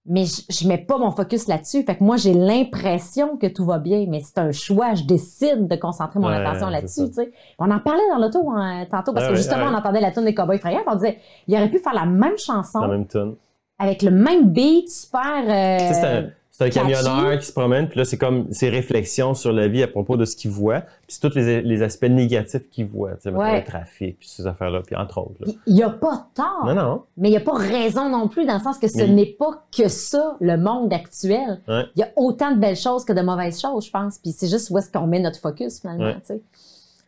Mais 0.06 0.26
je, 0.26 0.42
je 0.50 0.68
mets 0.68 0.76
pas 0.78 0.98
mon 0.98 1.10
focus 1.10 1.48
là-dessus. 1.48 1.82
Fait 1.82 1.96
que 1.96 2.04
moi, 2.04 2.16
j'ai 2.18 2.34
l'impression 2.34 3.38
que 3.38 3.46
tout 3.46 3.64
va 3.64 3.78
bien, 3.78 4.04
mais 4.06 4.20
c'est 4.20 4.36
un 4.38 4.52
choix. 4.52 4.92
Je 4.94 5.04
décide 5.04 5.66
de 5.66 5.76
concentrer 5.76 6.20
mon 6.20 6.28
Ouais, 6.28 6.34
attention 6.36 6.68
là-dessus, 6.68 7.00
ça. 7.00 7.06
tu 7.08 7.14
sais. 7.14 7.32
On 7.58 7.70
en 7.70 7.78
parlait 7.80 8.02
dans 8.12 8.18
l'auto 8.18 8.50
hein, 8.50 8.84
tantôt, 8.90 9.12
parce 9.14 9.26
Ouais, 9.26 9.32
que 9.32 9.36
justement, 9.38 9.64
ouais. 9.64 9.70
on 9.72 9.78
entendait 9.78 10.00
la 10.02 10.10
tune 10.10 10.24
des 10.26 10.34
Cowboys 10.34 10.58
puis 10.58 10.74
on 10.86 10.94
disait, 10.96 11.18
il 11.48 11.54
aurait 11.54 11.70
pu 11.70 11.78
faire 11.78 11.94
la 11.94 12.04
même 12.04 12.36
chanson, 12.36 12.80
la 12.80 12.88
même 12.88 13.06
tune. 13.06 13.34
avec 13.78 14.02
le 14.02 14.10
même 14.10 14.50
beat, 14.50 14.90
super... 14.90 15.42
euh, 15.48 16.28
c'est 16.56 16.64
un, 16.66 16.70
camionneur 16.70 17.36
qui 17.40 17.46
se 17.46 17.52
promène, 17.52 17.88
puis 17.88 17.98
là, 17.98 18.04
c'est 18.04 18.16
comme 18.16 18.52
ses 18.52 18.68
réflexions 18.68 19.34
sur 19.34 19.52
la 19.52 19.66
vie 19.66 19.82
à 19.82 19.88
propos 19.88 20.16
de 20.16 20.24
ce 20.24 20.36
qu'il 20.36 20.52
voit, 20.52 20.82
puis 20.82 21.08
c'est 21.08 21.28
tous 21.28 21.34
les, 21.34 21.62
les 21.62 21.82
aspects 21.82 22.04
négatifs 22.04 22.68
qu'il 22.70 22.86
voit, 22.86 23.14
tu 23.16 23.22
sais, 23.22 23.30
Ouais. 23.30 23.58
le 23.58 23.64
trafic, 23.66 24.18
puis 24.20 24.28
ces 24.28 24.46
affaires-là, 24.46 24.82
puis 24.86 24.94
entre 24.94 25.18
autres. 25.18 25.34
là. 25.40 25.52
Il 25.66 25.74
n'y 25.74 25.82
a 25.82 25.90
pas 25.90 26.28
tort. 26.32 26.64
Non, 26.64 26.74
non. 26.76 27.02
Mais 27.16 27.28
il 27.28 27.32
n'y 27.32 27.36
a 27.36 27.40
pas 27.40 27.54
raison 27.54 28.08
non 28.08 28.28
plus, 28.28 28.46
dans 28.46 28.54
le 28.54 28.62
sens 28.62 28.78
que 28.78 28.86
ce 28.86 28.98
Mais- 28.98 29.08
n'est 29.08 29.26
pas 29.36 29.64
que 29.76 29.88
ça, 29.88 30.36
le 30.40 30.56
monde 30.56 30.92
actuel. 30.92 31.60
Il 31.68 31.84
y 31.96 32.02
a 32.04 32.10
autant 32.14 32.52
de 32.52 32.60
belles 32.60 32.76
choses 32.76 33.04
que 33.04 33.12
de 33.12 33.20
mauvaises 33.22 33.60
choses, 33.60 33.86
je 33.86 33.90
pense. 33.90 34.18
Puis 34.18 34.30
c'est 34.30 34.48
juste 34.48 34.70
où 34.70 34.78
est-ce 34.78 34.92
qu'on 34.92 35.08
met 35.08 35.18
notre 35.18 35.40
focus, 35.40 35.80
finalement, 35.80 36.04
Ouais. 36.04 36.14
tu 36.20 36.34
sais. 36.34 36.40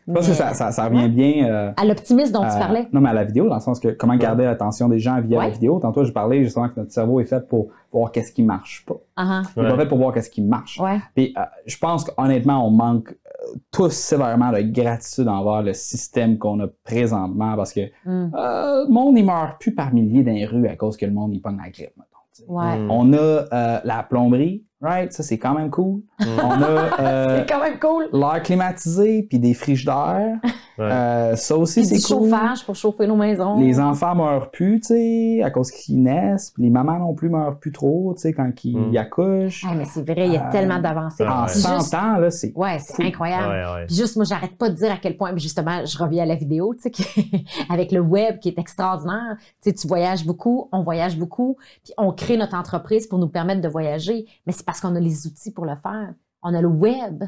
Je 0.08 0.12
pense 0.12 0.24
que 0.24 0.30
Mais- 0.30 0.36
ça, 0.36 0.54
ça, 0.54 0.70
ça 0.70 0.84
revient 0.84 1.02
Ouais. 1.02 1.08
bien 1.08 1.48
euh, 1.50 1.72
À 1.76 1.84
l'optimisme 1.84 2.32
dont 2.32 2.40
tu 2.42 2.46
à- 2.46 2.58
parlais. 2.58 2.86
Non, 2.92 3.00
mais 3.00 3.08
à 3.08 3.12
la 3.12 3.24
vidéo, 3.24 3.48
dans 3.48 3.56
le 3.56 3.60
sens 3.60 3.80
que 3.80 3.88
comment 3.88 4.14
garder 4.16 4.44
l'attention 4.44 4.88
des 4.88 5.00
gens 5.00 5.20
via 5.20 5.38
Ouais. 5.38 5.44
la 5.46 5.50
vidéo. 5.50 5.80
Tantôt, 5.80 6.04
je 6.04 6.12
parlais 6.12 6.44
justement 6.44 6.68
que 6.68 6.78
notre 6.78 6.92
cerveau 6.92 7.18
est 7.20 7.24
fait 7.24 7.46
pour 7.48 7.68
voir 7.92 8.12
qu'est-ce 8.12 8.30
qui 8.30 8.42
marche 8.44 8.84
pas. 8.86 8.94
Ah, 9.16 9.42
Il 9.56 9.62
est 9.62 9.64
Ouais. 9.64 9.70
pas 9.72 9.78
fait 9.82 9.88
pour 9.88 9.98
voir 9.98 10.12
qu'est-ce 10.14 10.30
qui 10.30 10.42
marche. 10.42 10.78
Ouais. 10.80 10.98
Puis 11.14 11.34
euh, 11.36 11.42
je 11.66 11.76
pense 11.78 12.04
qu'honnêtement, 12.04 12.64
on 12.66 12.70
manque 12.70 13.10
euh, 13.10 13.56
tous 13.72 13.90
sévèrement 13.92 14.52
de 14.52 14.60
gratitude 14.60 15.26
envers 15.28 15.62
le 15.62 15.72
système 15.72 16.38
qu'on 16.38 16.60
a 16.60 16.66
présentement 16.84 17.56
parce 17.56 17.72
que 17.72 17.80
Hmm. 18.04 18.30
euh, 18.34 18.84
le 18.86 18.92
monde, 18.92 19.18
il 19.18 19.24
meurt 19.24 19.60
plus 19.60 19.74
par 19.74 19.92
milliers 19.92 20.22
dans 20.22 20.32
les 20.32 20.46
rues 20.46 20.68
à 20.68 20.76
cause 20.76 20.96
que 20.96 21.06
le 21.06 21.12
monde, 21.12 21.34
il 21.34 21.40
pogne 21.40 21.58
la 21.62 21.70
grippe, 21.70 21.92
mettons. 21.96 22.52
Ouais. 22.52 22.78
Mm. 22.78 22.90
On 22.90 23.12
a 23.14 23.16
euh, 23.16 23.78
la 23.82 24.02
plomberie, 24.02 24.62
right? 24.80 25.12
Ça, 25.12 25.22
c'est 25.22 25.38
quand 25.38 25.54
même 25.54 25.70
cool. 25.70 26.00
Mm. 26.20 26.24
On 26.44 26.50
a 26.62 26.66
euh, 27.00 27.38
C'est 27.40 27.52
quand 27.52 27.60
même 27.62 27.78
cool. 27.78 28.08
l'air 28.12 28.42
climatisé 28.42 29.22
puis 29.28 29.38
des 29.38 29.54
frigidaires. 29.54 30.36
Ouais. 30.78 30.84
Euh, 30.92 31.36
ça 31.36 31.56
aussi, 31.56 31.86
c'est 31.86 31.96
cool. 32.14 32.28
chauffage 32.28 32.66
pour 32.66 32.76
chauffer 32.76 33.06
nos 33.06 33.16
maisons. 33.16 33.58
Les 33.58 33.80
enfants 33.80 34.14
meurent 34.14 34.50
plus, 34.50 34.78
tu 34.80 34.88
sais, 34.88 35.40
à 35.42 35.50
cause 35.50 35.70
qu'ils 35.70 36.02
naissent. 36.02 36.50
Puis 36.50 36.64
les 36.64 36.68
mamans 36.68 36.98
non 36.98 37.14
plus 37.14 37.30
meurent 37.30 37.58
plus 37.58 37.72
trop, 37.72 38.12
tu 38.14 38.20
sais, 38.20 38.34
quand 38.34 38.50
ils 38.62 38.76
Mm. 38.76 38.96
accouchent. 38.98 39.64
Ah, 39.66 39.72
mais 39.74 39.86
c'est 39.86 40.02
vrai, 40.02 40.26
il 40.26 40.34
y 40.34 40.36
a 40.36 40.48
Euh, 40.48 40.52
tellement 40.52 40.78
d'avancées. 40.78 41.26
En 41.26 41.44
ouais. 41.44 41.46
Puis 41.50 41.60
100 41.60 41.78
juste- 41.78 41.94
ans, 41.94 42.18
là, 42.18 42.30
c'est... 42.30 42.52
Ouais, 42.54 42.76
c'est 42.78 43.02
incroyable. 43.06 43.48
Ouais, 43.48 43.74
ouais. 43.80 43.86
Puis 43.86 43.96
juste, 43.96 44.16
moi, 44.16 44.26
j'arrête 44.26 44.58
pas 44.58 44.68
de 44.68 44.74
dire 44.74 44.92
à 44.92 44.98
quel 45.00 45.16
point, 45.16 45.32
puis 45.32 45.40
justement, 45.40 45.82
je 45.86 45.96
reviens 45.96 46.24
à 46.24 46.26
la 46.26 46.34
vidéo, 46.34 46.74
tu 46.74 46.90
sais, 46.92 47.24
avec 47.70 47.90
le 47.90 48.00
web 48.00 48.38
qui 48.38 48.50
est 48.50 48.58
extraordinaire. 48.58 49.38
Tu 49.62 49.70
sais, 49.70 49.72
tu 49.74 49.88
voyages 49.88 50.26
beaucoup, 50.26 50.68
on 50.72 50.82
voyage 50.82 51.16
beaucoup, 51.18 51.56
puis 51.84 51.94
on 51.96 52.12
crée 52.12 52.36
notre 52.36 52.54
entreprise 52.54 53.06
pour 53.06 53.18
nous 53.18 53.28
permettre 53.28 53.62
de 53.62 53.68
voyager. 53.68 54.26
Mais 54.46 54.52
c'est 54.52 54.65
parce 54.66 54.80
qu'on 54.80 54.94
a 54.94 55.00
les 55.00 55.26
outils 55.26 55.52
pour 55.52 55.64
le 55.64 55.76
faire. 55.76 56.12
On 56.42 56.52
a 56.52 56.60
le 56.60 56.68
web, 56.68 57.20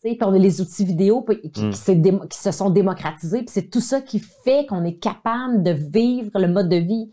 tu 0.00 0.10
sais, 0.10 0.14
puis 0.14 0.18
on 0.24 0.32
a 0.32 0.38
les 0.38 0.60
outils 0.60 0.84
vidéo 0.84 1.22
qui, 1.52 1.64
Mm. 1.64 2.28
qui 2.28 2.38
se 2.38 2.50
sont 2.52 2.70
démocratisés. 2.70 3.38
Puis 3.38 3.48
c'est 3.50 3.68
tout 3.70 3.80
ça 3.80 4.00
qui 4.00 4.20
fait 4.44 4.66
qu'on 4.66 4.84
est 4.84 4.98
capable 4.98 5.62
de 5.62 5.72
vivre 5.72 6.30
le 6.38 6.48
mode 6.48 6.68
de 6.68 6.76
vie 6.76 7.10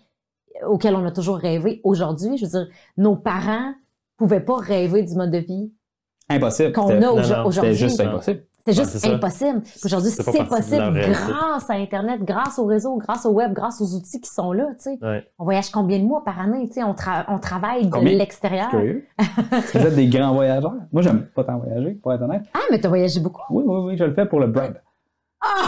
auquel 0.67 0.95
on 0.95 1.03
a 1.05 1.11
toujours 1.11 1.37
rêvé 1.37 1.81
aujourd'hui. 1.83 2.37
Je 2.37 2.45
veux 2.45 2.51
dire, 2.51 2.67
nos 2.97 3.15
parents 3.15 3.73
pouvaient 4.17 4.39
pas 4.45 4.57
rêver 4.57 5.01
du 5.03 5.15
mode 5.15 5.31
de 5.31 5.39
vie 5.39 5.73
Impossible. 6.29 6.71
qu'on 6.73 7.01
a 7.01 7.09
aujourd'hui. 7.11 7.53
C'était 7.53 7.73
juste 7.73 7.99
impossible. 7.99 8.45
C'est 8.65 8.71
Ouais, 8.71 8.77
juste 8.85 8.97
c'est 8.97 9.13
impossible. 9.13 9.61
Aujourd'hui, 9.83 10.09
C'est 10.09 10.23
possible 10.47 10.93
grâce 11.11 11.69
à 11.69 11.73
Internet, 11.73 12.21
grâce 12.23 12.57
au 12.59 12.65
réseau, 12.65 12.95
grâce 12.95 13.25
au 13.25 13.31
web, 13.31 13.51
grâce 13.53 13.81
aux 13.81 13.93
outils 13.95 14.21
qui 14.21 14.29
sont 14.29 14.53
là. 14.53 14.67
tu 14.77 14.83
sais. 14.91 14.97
Ouais. 15.01 15.27
On 15.37 15.43
voyage 15.43 15.69
combien 15.69 15.99
de 15.99 16.05
mois 16.05 16.23
par 16.23 16.39
année? 16.39 16.67
tu 16.69 16.75
sais, 16.75 16.83
On, 16.83 16.93
tra- 16.93 17.25
on 17.27 17.39
travaille 17.39 17.87
de 17.87 17.97
l'extérieur. 17.99 18.69
Vous 19.73 19.79
êtes 19.79 19.95
des 19.95 20.07
grands 20.07 20.33
voyageurs? 20.33 20.73
Moi, 20.93 21.01
j'aime 21.01 21.25
pas 21.35 21.43
tant 21.43 21.57
voyager, 21.57 21.91
pour 21.95 22.13
être 22.13 22.21
honnête. 22.21 22.43
Ah, 22.53 22.59
mais 22.71 22.79
tu 22.79 22.85
as 22.85 22.89
voyagé 22.89 23.19
beaucoup? 23.19 23.41
Oui, 23.49 23.63
oui, 23.67 23.79
oui, 23.91 23.97
je 23.97 24.05
le 24.05 24.13
fais 24.13 24.25
pour 24.25 24.39
le 24.39 24.47
bread. 24.47 24.81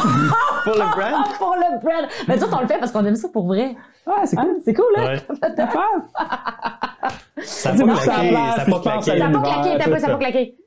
Pour 0.63 0.73
le 0.73 0.79
brand? 0.79 1.13
Ah, 1.13 1.23
pour 1.37 1.53
le 1.55 1.79
bread! 1.83 2.05
Mais 2.29 2.37
nous 2.37 2.45
on 2.51 2.61
le 2.61 2.65
fait 2.67 2.79
parce 2.79 2.91
qu'on 2.93 3.03
aime 3.05 3.15
ça 3.17 3.27
pour 3.27 3.45
vrai. 3.45 3.75
Ah, 4.07 4.21
c'est 4.23 4.37
Ah, 4.39 4.43
cool. 4.43 4.55
c'est 4.63 4.73
cool, 4.73 4.85
hein? 4.97 5.05
Ouais. 5.05 5.37
T'as 5.53 5.67
peur? 5.67 5.83
Ça 7.43 7.69
a 7.71 7.73
Dis-moi 7.73 7.93
pas 7.95 7.99
que 7.99 8.05
ça 8.05 8.13
claqué, 8.13 8.29
place, 8.29 8.55
ça 8.55 8.61
a 8.61 8.63
puis 8.63 8.71
pas 8.73 8.79
claqué. 8.79 9.05
Ça 9.19 9.27
n'a 9.27 9.29
pas 9.39 9.43
claqué, 9.43 9.77
t'as 9.77 9.83
c'est 9.83 9.89
pas, 9.91 9.99
ça 9.99 10.07
n'a 10.07 10.13
ça. 10.13 10.13
pas 10.13 10.17
claqué. 10.17 10.57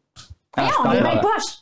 Ah, 0.58 0.62
on 0.84 0.90
c'est 0.90 0.96
est 0.98 1.02
pas 1.02 1.10
bien 1.12 1.20
poche! 1.22 1.54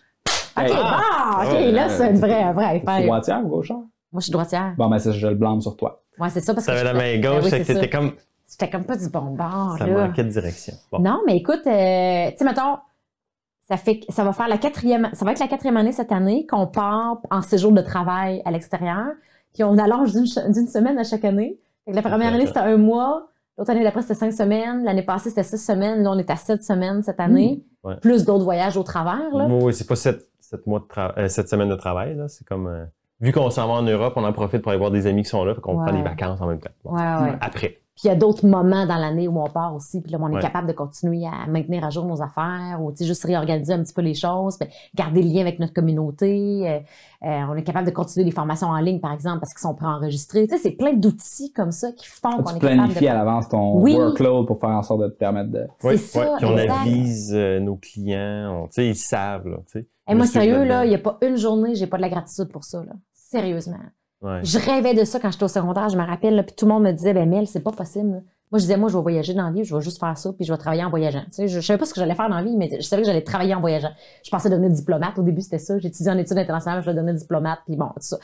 OK, 0.59 0.71
Ah. 0.73 1.41
bon, 1.43 1.49
OK, 1.49 1.53
Ouais. 1.55 1.73
là, 1.73 1.89
c'est 1.89 2.11
une 2.11 2.19
vraie, 2.19 2.43
un 2.43 2.53
vrai 2.53 2.77
affaire. 2.77 3.03
Droitière 3.07 3.45
ou 3.45 3.49
gauchère? 3.49 3.77
Moi, 3.77 4.21
je 4.21 4.25
suis 4.25 4.33
droitière. 4.33 4.75
Bon, 4.79 4.89
ben, 4.89 4.99
ça, 4.99 5.13
je 5.13 5.27
le 5.27 5.35
blâme 5.35 5.61
sur 5.61 5.77
toi. 5.77 6.03
Ouais, 6.19 6.31
c'est 6.31 6.41
ça 6.41 6.55
parce 6.55 6.67
que. 6.67 6.71
T'avais 6.71 6.85
la 6.85 6.95
main 6.95 7.19
Ben 7.19 7.21
gauche, 7.21 7.45
que 7.45 7.51
c'est 7.51 7.65
t'étais 7.65 7.91
comme. 7.91 8.13
J'étais 8.49 8.71
comme 8.71 8.85
pas 8.85 8.97
du 8.97 9.09
bon 9.09 9.33
bord, 9.35 9.77
Ça 9.79 9.87
là. 9.87 10.07
manquait 10.07 10.23
de 10.25 10.29
direction. 10.31 10.73
Bon. 10.93 11.01
Non, 11.01 11.21
mais 11.27 11.37
écoute, 11.37 11.67
euh, 11.67 12.31
tu 12.31 12.37
sais, 12.39 12.45
mettons, 12.45 12.77
ça 13.69 13.77
fait, 13.77 14.01
ça 14.09 14.23
va 14.23 14.33
faire 14.33 14.47
la 14.47 14.57
quatrième, 14.57 15.11
ça 15.13 15.25
va 15.25 15.33
être 15.33 15.41
la 15.41 15.49
quatrième 15.49 15.77
année 15.77 15.91
cette 15.93 16.13
année 16.13 16.47
qu'on 16.47 16.69
part 16.69 17.19
en 17.31 17.43
séjour 17.43 17.73
de 17.73 17.81
travail 17.81 18.43
à 18.45 18.53
l'extérieur, 18.53 19.07
puis 19.53 19.65
on 19.65 19.77
allonge 19.79 20.13
d'une, 20.13 20.27
semaine 20.27 20.97
à 20.97 21.03
chaque 21.03 21.25
année. 21.25 21.59
Fait 21.85 21.91
que 21.91 21.97
la 21.97 22.03
première 22.03 22.33
année, 22.33 22.47
c'était 22.47 22.61
un 22.61 22.77
mois. 22.77 23.27
L'autre 23.59 23.71
année 23.71 23.83
d'après, 23.83 24.03
c'était 24.03 24.15
cinq 24.15 24.33
semaines. 24.33 24.85
L'année 24.85 25.03
passée, 25.03 25.31
c'était 25.31 25.43
six 25.43 25.59
semaines. 25.59 26.03
Là, 26.03 26.13
on 26.13 26.19
est 26.19 26.31
à 26.31 26.37
sept 26.37 26.63
semaines 26.63 27.03
cette 27.03 27.19
année. 27.21 27.65
Mmh. 27.83 27.89
Ouais. 27.89 27.97
Plus 27.97 28.25
d'autres 28.25 28.45
voyages 28.45 28.77
au 28.77 28.83
travers, 28.83 29.31
là. 29.35 29.47
Oui, 29.49 29.65
oui, 29.65 29.75
c'est 29.75 29.87
pas 29.87 29.97
sept, 29.97 30.25
sept 30.51 30.67
mois 30.67 30.81
de 30.81 31.21
euh, 31.21 31.29
sept 31.29 31.49
semaines 31.49 31.69
de 31.69 31.75
travail, 31.77 32.15
là. 32.17 32.29
C'est 32.29 32.47
comme. 32.47 32.67
euh, 32.67 32.85
vu 33.21 33.33
qu'on 33.33 33.51
s'en 33.51 33.67
va 33.67 33.75
en 33.75 33.83
Europe, 33.83 34.13
on 34.17 34.25
en 34.25 34.33
profite 34.33 34.63
pour 34.63 34.71
aller 34.71 34.79
voir 34.79 34.91
des 34.91 35.07
amis 35.07 35.23
qui 35.23 35.29
sont 35.31 35.45
là, 35.45 35.55
fait 35.55 35.61
qu'on 35.61 35.77
Ouais. 35.79 35.87
prend 35.87 35.97
des 35.97 36.03
vacances 36.03 36.41
en 36.41 36.47
même 36.47 36.61
temps. 36.61 36.71
Bon. 36.85 36.93
Ouais, 36.95 37.01
ouais. 37.31 37.37
Après. 37.41 37.81
Puis 37.97 38.05
il 38.05 38.09
y 38.09 38.11
a 38.11 38.15
d'autres 38.15 38.47
moments 38.47 38.85
dans 38.85 38.97
l'année 38.99 39.27
où 39.27 39.41
on 39.41 39.49
part 39.49 39.75
aussi, 39.75 40.03
puis 40.03 40.13
là, 40.13 40.19
on 40.21 40.29
est 40.29 40.35
Ouais. 40.35 40.41
capable 40.43 40.67
de 40.69 40.75
continuer 40.75 41.27
à 41.27 41.47
maintenir 41.49 41.83
à 41.83 41.89
jour 41.89 42.05
nos 42.05 42.21
affaires, 42.21 42.79
ou 42.83 42.91
tu 42.93 42.99
sais, 42.99 43.05
juste 43.07 43.25
réorganiser 43.25 43.73
un 43.73 43.83
petit 43.83 43.95
peu 43.95 44.03
les 44.03 44.13
choses, 44.13 44.59
puis 44.59 44.69
garder 44.95 45.23
le 45.23 45.31
lien 45.31 45.41
avec 45.41 45.59
notre 45.61 45.73
communauté. 45.73 46.69
Euh, 46.69 46.79
euh, 47.27 47.41
on 47.51 47.55
est 47.57 47.63
capable 47.63 47.87
de 47.87 47.93
continuer 47.93 48.27
les 48.27 48.33
formations 48.33 48.69
en 48.69 48.77
ligne, 48.81 49.01
par 49.01 49.13
exemple, 49.15 49.41
parce 49.41 49.55
qu'ils 49.55 49.63
sont 49.63 49.75
préenregistrés. 49.75 50.47
Tu 50.47 50.57
sais, 50.57 50.63
c'est 50.63 50.73
plein 50.77 50.93
d'outils 50.93 51.53
comme 51.55 51.73
ça 51.73 51.91
qui 51.93 52.07
font 52.07 52.33
qu'on 52.43 52.57
est 52.57 52.61
capable 52.61 52.75
planifies 52.77 53.05
de... 53.05 53.09
à 53.11 53.15
l'avance 53.15 53.49
ton 53.49 53.81
Oui. 53.81 53.95
workload 53.97 54.47
pour 54.47 54.61
faire 54.61 54.69
en 54.71 54.83
sorte 54.83 55.01
de 55.01 55.09
te 55.09 55.17
permettre 55.17 55.51
de. 55.51 55.67
C'est 55.79 55.89
Oui, 55.89 55.99
ça, 55.99 56.21
ouais. 56.21 56.37
Puis 56.37 56.47
on 56.47 56.59
exact. 56.59 56.81
avise 56.83 57.33
euh, 57.35 57.61
nos 57.61 57.77
clients, 57.77 58.61
on- 58.63 58.67
tu 58.67 58.73
sais, 58.75 58.89
ils 58.89 58.95
savent, 58.95 59.49
là, 59.49 59.57
tu 59.73 59.81
sais. 59.81 59.87
Et 60.09 60.15
moi, 60.15 60.25
Monsieur 60.27 60.43
sérieux, 60.43 60.65
là, 60.65 60.85
il 60.85 60.91
n'y 60.91 60.95
a 60.95 60.99
pas 60.99 61.17
une 61.23 61.37
journée, 61.37 61.75
j'ai 61.75 61.87
pas 61.87 61.97
de 61.97 62.03
la 62.03 62.11
gratitude 62.11 62.49
pour 62.53 62.63
ça, 62.63 62.85
là. 62.85 62.93
Sérieusement. 63.13 63.79
Ouais. 64.23 64.41
Je 64.43 64.59
rêvais 64.59 64.95
de 64.95 65.05
ça 65.05 65.21
quand 65.21 65.31
j'étais 65.31 65.45
au 65.45 65.49
secondaire, 65.49 65.89
je 65.89 65.97
me 65.97 66.05
rappelle, 66.05 66.35
là, 66.35 66.43
puis 66.43 66.55
tout 66.57 66.67
le 66.67 66.73
monde 66.73 66.85
me 66.85 66.93
disait, 66.93 67.13
ben 67.15 67.29
Mel, 67.29 67.47
c'est 67.47 67.61
pas 67.61 67.73
possible. 67.73 68.11
là. 68.11 68.21
Moi, 68.53 68.61
je 68.61 68.65
disais, 68.65 68.77
moi, 68.77 68.89
je 68.89 68.97
vais 68.97 69.03
voyager 69.03 69.35
dans 69.35 69.45
la 69.45 69.51
vie, 69.51 69.65
je 69.65 69.75
vais 69.75 69.83
juste 69.83 69.99
faire 69.99 70.17
ça, 70.17 70.33
puis 70.33 70.45
je 70.45 70.53
vais 70.53 70.59
travailler 70.59 70.85
en 70.85 70.91
voyageant. 70.91 71.25
Tu 71.25 71.33
sais, 71.33 71.49
je, 71.49 71.61
je 71.61 71.67
savais 71.67 71.79
pas 71.79 71.85
ce 71.85 71.93
que 71.93 71.99
j'allais 71.99 72.15
faire 72.15 72.29
dans 72.29 72.37
la 72.37 72.45
vie, 72.45 72.57
mais 72.57 72.71
je 72.77 72.81
savais 72.81 73.03
que 73.03 73.07
j'allais 73.07 73.25
travailler 73.25 73.55
en 73.57 73.61
voyageant. 73.61 73.91
Je 74.25 74.31
pensais 74.31 74.49
devenir 74.49 74.71
diplomate. 74.71 75.19
Au 75.19 75.23
début, 75.23 75.41
c'était 75.41 75.59
ça. 75.59 75.79
J'ai 75.81 75.89
étudié 75.89 76.13
en 76.13 76.19
études 76.19 76.39
internationales, 76.39 76.81
je 76.81 76.87
vais 76.89 76.95
devenir 76.95 77.15
diplomate, 77.15 77.59
puis 77.67 77.77
bon, 77.77 77.87
tout 77.87 78.03
ça. 78.03 78.19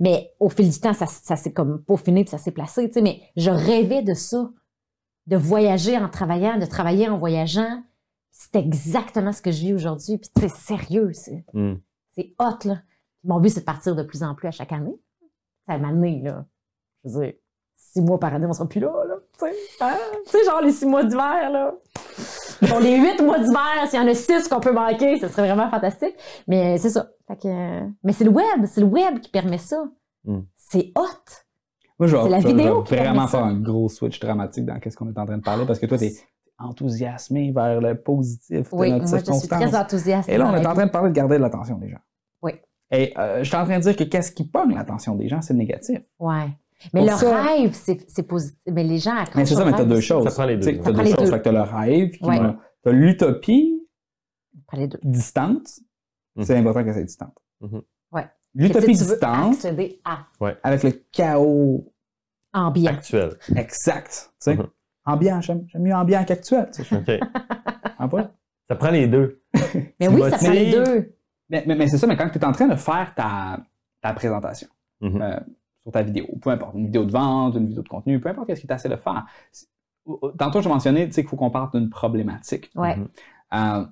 Mais 0.00 0.32
au 0.40 0.48
fil 0.48 0.70
du 0.70 0.80
temps, 0.80 0.94
ça, 0.94 1.04
ça 1.06 1.36
s'est 1.36 1.52
comme 1.52 1.82
peaufiné, 1.84 2.24
puis 2.24 2.30
ça 2.30 2.38
s'est 2.38 2.50
placé, 2.50 2.88
tu 2.88 2.94
sais, 2.94 3.02
mais 3.02 3.20
je 3.36 3.50
rêvais 3.50 4.02
de 4.02 4.14
ça. 4.14 4.50
De 5.26 5.36
voyager 5.36 5.98
en 5.98 6.08
travaillant, 6.08 6.56
de 6.56 6.64
travailler 6.64 7.06
en 7.06 7.18
voyageant. 7.18 7.82
C'est 8.30 8.56
exactement 8.56 9.32
ce 9.32 9.42
que 9.42 9.52
je 9.52 9.60
vis 9.60 9.74
aujourd'hui, 9.74 10.16
puis 10.16 10.30
sais, 10.38 10.48
sérieux, 10.48 11.10
c'est... 11.12 11.44
Hmm. 11.52 11.74
C'est 12.14 12.34
hot, 12.40 12.66
là. 12.66 12.78
Mon 13.24 13.38
but, 13.38 13.50
c'est 13.50 13.60
de 13.60 13.64
partir 13.66 13.94
de 13.94 14.02
plus 14.02 14.22
en 14.22 14.34
plus 14.34 14.48
à 14.48 14.50
chaque 14.50 14.72
année. 14.72 14.98
Ça 15.68 15.78
m'a 15.78 15.92
là. 15.92 16.44
Je 17.04 17.10
veux 17.10 17.24
dire, 17.24 17.34
six 17.76 18.00
mois 18.00 18.18
par 18.18 18.34
année, 18.34 18.46
on 18.46 18.52
sera 18.52 18.68
plus 18.68 18.80
là, 18.80 18.92
là. 19.06 19.14
Tu 19.38 19.46
sais, 19.46 19.54
hein? 19.80 19.94
Tu 20.24 20.30
sais, 20.30 20.44
genre 20.44 20.60
les 20.62 20.72
six 20.72 20.86
mois 20.86 21.04
d'hiver, 21.04 21.50
là. 21.50 21.74
Bon, 22.62 22.78
les 22.80 22.96
huit 22.96 23.20
mois 23.22 23.38
d'hiver, 23.38 23.86
s'il 23.88 24.00
y 24.00 24.02
en 24.02 24.08
a 24.08 24.14
six 24.14 24.48
qu'on 24.48 24.60
peut 24.60 24.72
manquer, 24.72 25.18
ce 25.18 25.28
serait 25.28 25.46
vraiment 25.46 25.70
fantastique. 25.70 26.14
Mais 26.48 26.78
c'est 26.78 26.90
ça. 26.90 27.10
Fait 27.28 27.36
que, 27.36 27.48
euh, 27.48 27.86
mais 28.02 28.12
c'est 28.12 28.24
le 28.24 28.30
web, 28.30 28.64
c'est 28.66 28.80
le 28.80 28.86
web 28.86 29.20
qui 29.20 29.30
permet 29.30 29.58
ça. 29.58 29.84
Mm. 30.24 30.40
C'est 30.56 30.92
hot. 30.96 31.04
Moi, 31.98 32.08
je 32.08 32.16
vais, 32.16 32.22
C'est 32.24 32.28
la 32.30 32.40
je 32.40 32.46
vidéo 32.48 32.84
je 32.84 32.90
vais 32.94 33.02
vraiment 33.02 33.26
ça. 33.26 33.38
faire 33.38 33.46
un 33.46 33.60
gros 33.60 33.88
switch 33.88 34.18
dramatique 34.20 34.64
dans 34.64 34.78
ce 34.82 34.96
qu'on 34.96 35.08
est 35.08 35.18
en 35.18 35.26
train 35.26 35.38
de 35.38 35.42
parler 35.42 35.66
parce 35.66 35.78
que 35.78 35.86
toi, 35.86 35.98
tu 35.98 36.04
es 36.04 36.14
enthousiasmé 36.58 37.52
vers 37.52 37.80
le 37.80 38.00
positif 38.00 38.70
de 38.70 38.76
Oui, 38.76 38.90
notre 38.90 39.08
moi, 39.08 39.18
je 39.18 39.32
suis 39.32 39.48
très 39.48 39.74
enthousiaste. 39.74 40.28
Et 40.28 40.36
là, 40.36 40.48
on 40.50 40.54
est 40.56 40.66
en 40.66 40.74
train 40.74 40.86
de 40.86 40.90
parler 40.90 41.10
de 41.10 41.14
garder 41.14 41.38
l'attention 41.38 41.78
des 41.78 41.90
gens. 41.90 42.00
Et 42.90 43.12
euh, 43.18 43.38
je 43.40 43.44
suis 43.44 43.56
en 43.56 43.64
train 43.64 43.78
de 43.78 43.82
dire 43.82 43.96
que 43.96 44.04
qu'est-ce 44.04 44.32
qui 44.32 44.44
pogne 44.48 44.74
l'attention 44.74 45.14
des 45.14 45.28
gens, 45.28 45.42
c'est 45.42 45.52
le 45.52 45.58
négatif. 45.58 45.98
Ouais. 46.18 46.48
Mais 46.94 47.00
Pour 47.00 47.10
le 47.10 47.16
ça- 47.16 47.42
rêve, 47.42 47.70
c'est 47.74 48.08
c'est 48.08 48.22
positif. 48.22 48.58
Mais 48.72 48.84
les 48.84 48.98
gens 48.98 49.14
Mais 49.34 49.44
c'est 49.44 49.54
ça, 49.56 49.64
mais 49.64 49.72
tu 49.72 49.80
as 49.80 49.84
deux 49.84 50.00
choses. 50.00 50.24
Ça 50.24 50.30
prend 50.30 50.44
les 50.44 50.56
deux. 50.56 50.78
Tu 50.80 50.88
as 50.88 50.92
deux 50.92 51.02
les 51.02 51.10
choses. 51.10 51.24
deux. 51.24 51.30
Fait 51.30 51.38
que 51.38 51.42
tu 51.42 51.48
as 51.48 51.52
le 51.52 51.60
rêve, 51.62 52.10
Ouais. 52.22 52.38
tu 52.82 52.88
as 52.88 52.92
l'utopie 52.92 53.82
Prends 54.66 54.78
les 54.78 54.86
deux. 54.88 54.98
distante. 55.02 55.80
Mhm. 56.36 56.44
C'est 56.44 56.56
important 56.56 56.84
que 56.84 56.92
c'est 56.92 57.04
distante. 57.04 57.36
Mhm. 57.60 57.82
Ouais. 58.12 58.26
L'utopie 58.54 58.86
Que 58.86 58.92
tu 58.92 59.04
veux 59.04 59.10
distante 59.16 59.66
à 60.04 60.26
avec 60.62 60.82
le 60.84 60.92
chaos 61.12 61.92
ambiance. 62.54 62.94
Actuel. 62.96 63.30
exact. 63.56 64.30
tu 64.34 64.36
sais. 64.38 64.56
Mhm. 64.56 64.66
Ambiant, 65.04 65.40
j'aime 65.40 65.64
j'aime 65.68 65.82
mieux 65.82 65.94
ambiant 65.94 66.24
qu'actuel. 66.24 66.70
tu 66.72 66.84
sais. 66.84 66.96
OK. 66.96 67.28
Ah, 67.98 68.06
pas? 68.08 68.30
Ça 68.68 68.76
prend 68.76 68.90
les 68.90 69.08
deux. 69.08 69.42
Mais 70.00 70.06
oui, 70.08 70.20
ça 70.30 70.36
prend 70.38 70.50
les 70.50 70.70
deux. 70.70 71.14
Mais, 71.50 71.64
mais- 71.66 71.74
mais 71.76 71.88
c'est 71.88 71.98
ça, 71.98 72.06
mais 72.06 72.16
quand 72.16 72.28
tu 72.30 72.38
es 72.38 72.44
en 72.44 72.52
train 72.52 72.68
de 72.68 72.76
faire 72.76 73.12
ta, 73.14 73.58
ta 74.02 74.12
présentation 74.12 74.68
Mhm. 75.00 75.22
euh, 75.22 75.40
sur 75.82 75.92
ta 75.92 76.02
vidéo, 76.02 76.26
peu 76.42 76.50
importe, 76.50 76.74
une 76.74 76.86
vidéo 76.86 77.04
de 77.04 77.12
vente, 77.12 77.54
une 77.56 77.66
vidéo 77.68 77.82
de 77.82 77.88
contenu, 77.88 78.20
peu 78.20 78.28
importe 78.28 78.54
ce 78.54 78.60
que 78.62 78.66
tu 78.66 78.72
essaies 78.74 78.88
de 78.88 78.96
faire. 78.96 79.26
Tantôt, 80.38 80.60
j'ai 80.62 80.68
mentionné 80.68 81.06
tu 81.06 81.12
sais, 81.14 81.22
qu'il 81.22 81.28
faut 81.30 81.36
qu'on 81.36 81.50
parle 81.50 81.70
d'une 81.72 81.90
problématique. 81.90 82.70
Ouais. 82.74 82.96
Mhm. 82.96 83.08
Euh, 83.54 83.84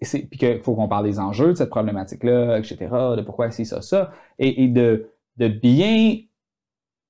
puis 0.00 0.38
qu'il 0.38 0.60
faut 0.62 0.74
qu'on 0.74 0.88
parle 0.88 1.04
des 1.04 1.18
enjeux 1.18 1.48
de 1.48 1.54
cette 1.54 1.70
problématique-là, 1.70 2.58
etc., 2.58 2.76
de 3.16 3.22
pourquoi 3.22 3.50
c'est 3.50 3.64
ça, 3.64 3.82
ça, 3.82 4.10
et, 4.38 4.64
et 4.64 4.68
de, 4.68 5.10
de 5.36 5.48
bien 5.48 6.16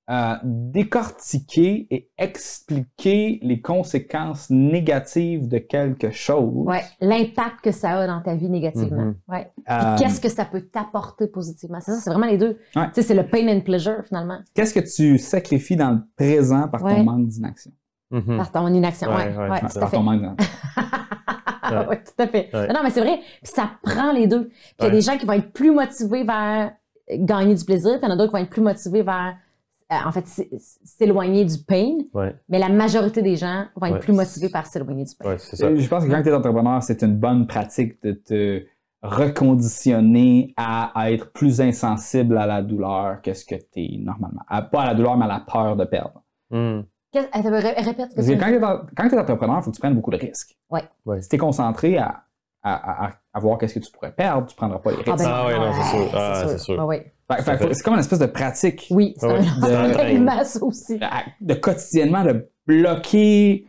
euh, 0.09 0.35
décortiquer 0.43 1.87
et 1.91 2.09
expliquer 2.17 3.39
les 3.41 3.61
conséquences 3.61 4.49
négatives 4.49 5.47
de 5.47 5.57
quelque 5.57 6.11
chose. 6.11 6.65
Ouais. 6.65 6.81
L'impact 7.01 7.61
que 7.63 7.71
ça 7.71 7.99
a 7.99 8.07
dans 8.07 8.21
ta 8.21 8.35
vie 8.35 8.49
négativement. 8.49 9.13
Ouais. 9.27 9.51
Euh, 9.69 9.95
Qu'est-ce 9.97 10.21
que 10.21 10.29
ça 10.29 10.45
peut 10.45 10.61
t'apporter 10.61 11.27
positivement? 11.27 11.79
C'est 11.81 11.91
ça, 11.91 11.99
c'est 11.99 12.09
vraiment 12.09 12.25
les 12.27 12.37
deux. 12.37 12.57
Ouais. 12.75 12.87
Tu 12.87 12.93
sais, 12.95 13.01
c'est 13.01 13.15
le 13.15 13.27
pain 13.27 13.47
and 13.49 13.61
pleasure, 13.61 14.01
finalement. 14.05 14.39
Qu'est-ce 14.53 14.73
que 14.73 14.79
tu 14.79 15.17
sacrifies 15.17 15.75
dans 15.75 15.91
le 15.91 15.99
présent 16.15 16.67
par 16.69 16.83
Ouais. 16.83 16.95
ton 16.95 17.03
manque 17.03 17.27
d'inaction? 17.27 17.71
Mhm. 18.11 18.37
Par 18.37 18.51
ton 18.51 18.67
inaction. 18.73 19.09
À 19.11 19.59
Par 19.79 19.91
ton 19.91 20.03
manque 20.03 20.21
d'inaction. 20.21 20.47
Ouais, 21.89 22.01
tout 22.01 22.13
à 22.23 22.27
fait. 22.27 22.49
Ouais. 22.53 22.67
Non, 22.69 22.79
mais 22.81 22.91
c'est 22.91 23.01
vrai. 23.01 23.19
Puis 23.43 23.51
ça 23.53 23.71
prend 23.83 24.13
les 24.13 24.25
deux. 24.27 24.45
Puis 24.47 24.53
il 24.79 24.83
y 24.85 24.87
a 24.87 24.89
des 24.89 25.01
gens 25.01 25.17
qui 25.17 25.25
vont 25.25 25.33
être 25.33 25.51
plus 25.51 25.71
motivés 25.71 26.23
vers 26.23 26.71
gagner 27.11 27.55
du 27.55 27.65
plaisir, 27.65 27.99
puis 27.99 27.99
il 28.03 28.05
y 28.07 28.09
en 28.09 28.13
a 28.13 28.17
d'autres 28.17 28.31
qui 28.31 28.37
vont 28.37 28.43
être 28.43 28.49
plus 28.49 28.61
motivés 28.61 29.01
vers, 29.03 29.35
en 29.89 30.11
fait, 30.11 30.25
s'éloigner 30.83 31.45
du 31.45 31.57
pain. 31.59 31.97
Ouais. 32.13 32.35
Mais 32.49 32.59
la 32.59 32.69
majorité 32.69 33.21
des 33.21 33.35
gens 33.37 33.65
vont 33.75 33.87
être 33.87 33.93
Ouais. 33.93 33.99
plus 33.99 34.13
motivés 34.13 34.49
par 34.49 34.65
s'éloigner 34.65 35.05
du 35.05 35.15
pain. 35.15 35.29
Ouais, 35.29 35.37
c'est 35.37 35.55
ça. 35.55 35.67
Euh, 35.67 35.77
Je 35.77 35.87
pense 35.87 36.03
que 36.05 36.09
quand 36.11 36.21
tu 36.21 36.29
es 36.29 36.33
entrepreneur, 36.33 36.83
c'est 36.83 37.01
une 37.03 37.15
bonne 37.15 37.47
pratique 37.47 38.01
de 38.03 38.11
te 38.11 38.65
reconditionner 39.47 40.53
à, 40.57 40.99
à 40.99 41.11
être 41.11 41.31
plus 41.31 41.61
insensible 41.61 42.37
à 42.37 42.45
la 42.45 42.61
douleur 42.61 43.21
que 43.21 43.33
ce 43.33 43.45
que 43.45 43.55
tu 43.55 43.79
es 43.81 43.97
normalement. 43.99 44.41
À- 44.47 44.61
pas 44.61 44.81
à 44.81 44.85
la 44.87 44.95
douleur, 44.95 45.17
mais 45.17 45.25
à 45.25 45.27
la 45.29 45.39
peur 45.39 45.75
de 45.75 45.85
perdre. 45.85 46.21
Qu'est-ce- 46.51 47.27
attends, 47.31 47.49
ré- 47.51 47.59
répète 47.81 48.09
ce 48.11 48.15
que 48.15 48.15
Parce 48.15 48.27
tu 48.27 48.37
quand 48.37 49.07
tu 49.09 49.15
es, 49.15 49.19
entrepreneur, 49.19 49.57
il 49.59 49.63
faut 49.63 49.71
que 49.71 49.75
tu 49.75 49.79
prennes 49.81 49.95
beaucoup 49.95 50.11
de 50.11 50.17
risques. 50.17 50.57
Ouais. 50.69 50.83
Ouais. 51.05 51.21
Si 51.21 51.29
tu 51.29 51.35
es 51.35 51.39
concentré 51.39 51.97
à, 51.97 52.23
à, 52.63 53.05
à- 53.07 53.11
à 53.33 53.39
voir 53.39 53.57
qu'est-ce 53.57 53.75
que 53.79 53.85
tu 53.85 53.91
pourrais 53.91 54.11
perdre, 54.11 54.47
tu 54.47 54.53
ne 54.53 54.57
prendras 54.57 54.79
pas 54.79 54.91
les 54.91 54.97
risques. 54.97 55.09
Ah, 55.11 55.15
ben 55.15 55.25
Ah 55.27 55.45
ouais, 55.45 55.57
non, 55.57 55.71
c'est 55.73 55.97
sûr. 55.97 56.11
Ah, 56.13 56.43
c'est 56.47 56.57
sûr. 56.57 56.85
Fait- 57.29 57.41
fait- 57.43 57.57
faut- 57.57 57.73
c'est 57.73 57.83
comme 57.83 57.93
une 57.95 57.99
espèce 57.99 58.19
de 58.19 58.25
pratique 58.25 58.87
Oui, 58.89 59.13
c'est 59.17 59.27
Ouais. 59.27 59.39
un 59.63 60.39
De- 60.39 60.43
ça 60.45 60.63
aussi. 60.63 60.97
de 61.41 61.53
quotidiennement 61.55 62.23
de 62.23 62.49
bloquer 62.65 63.67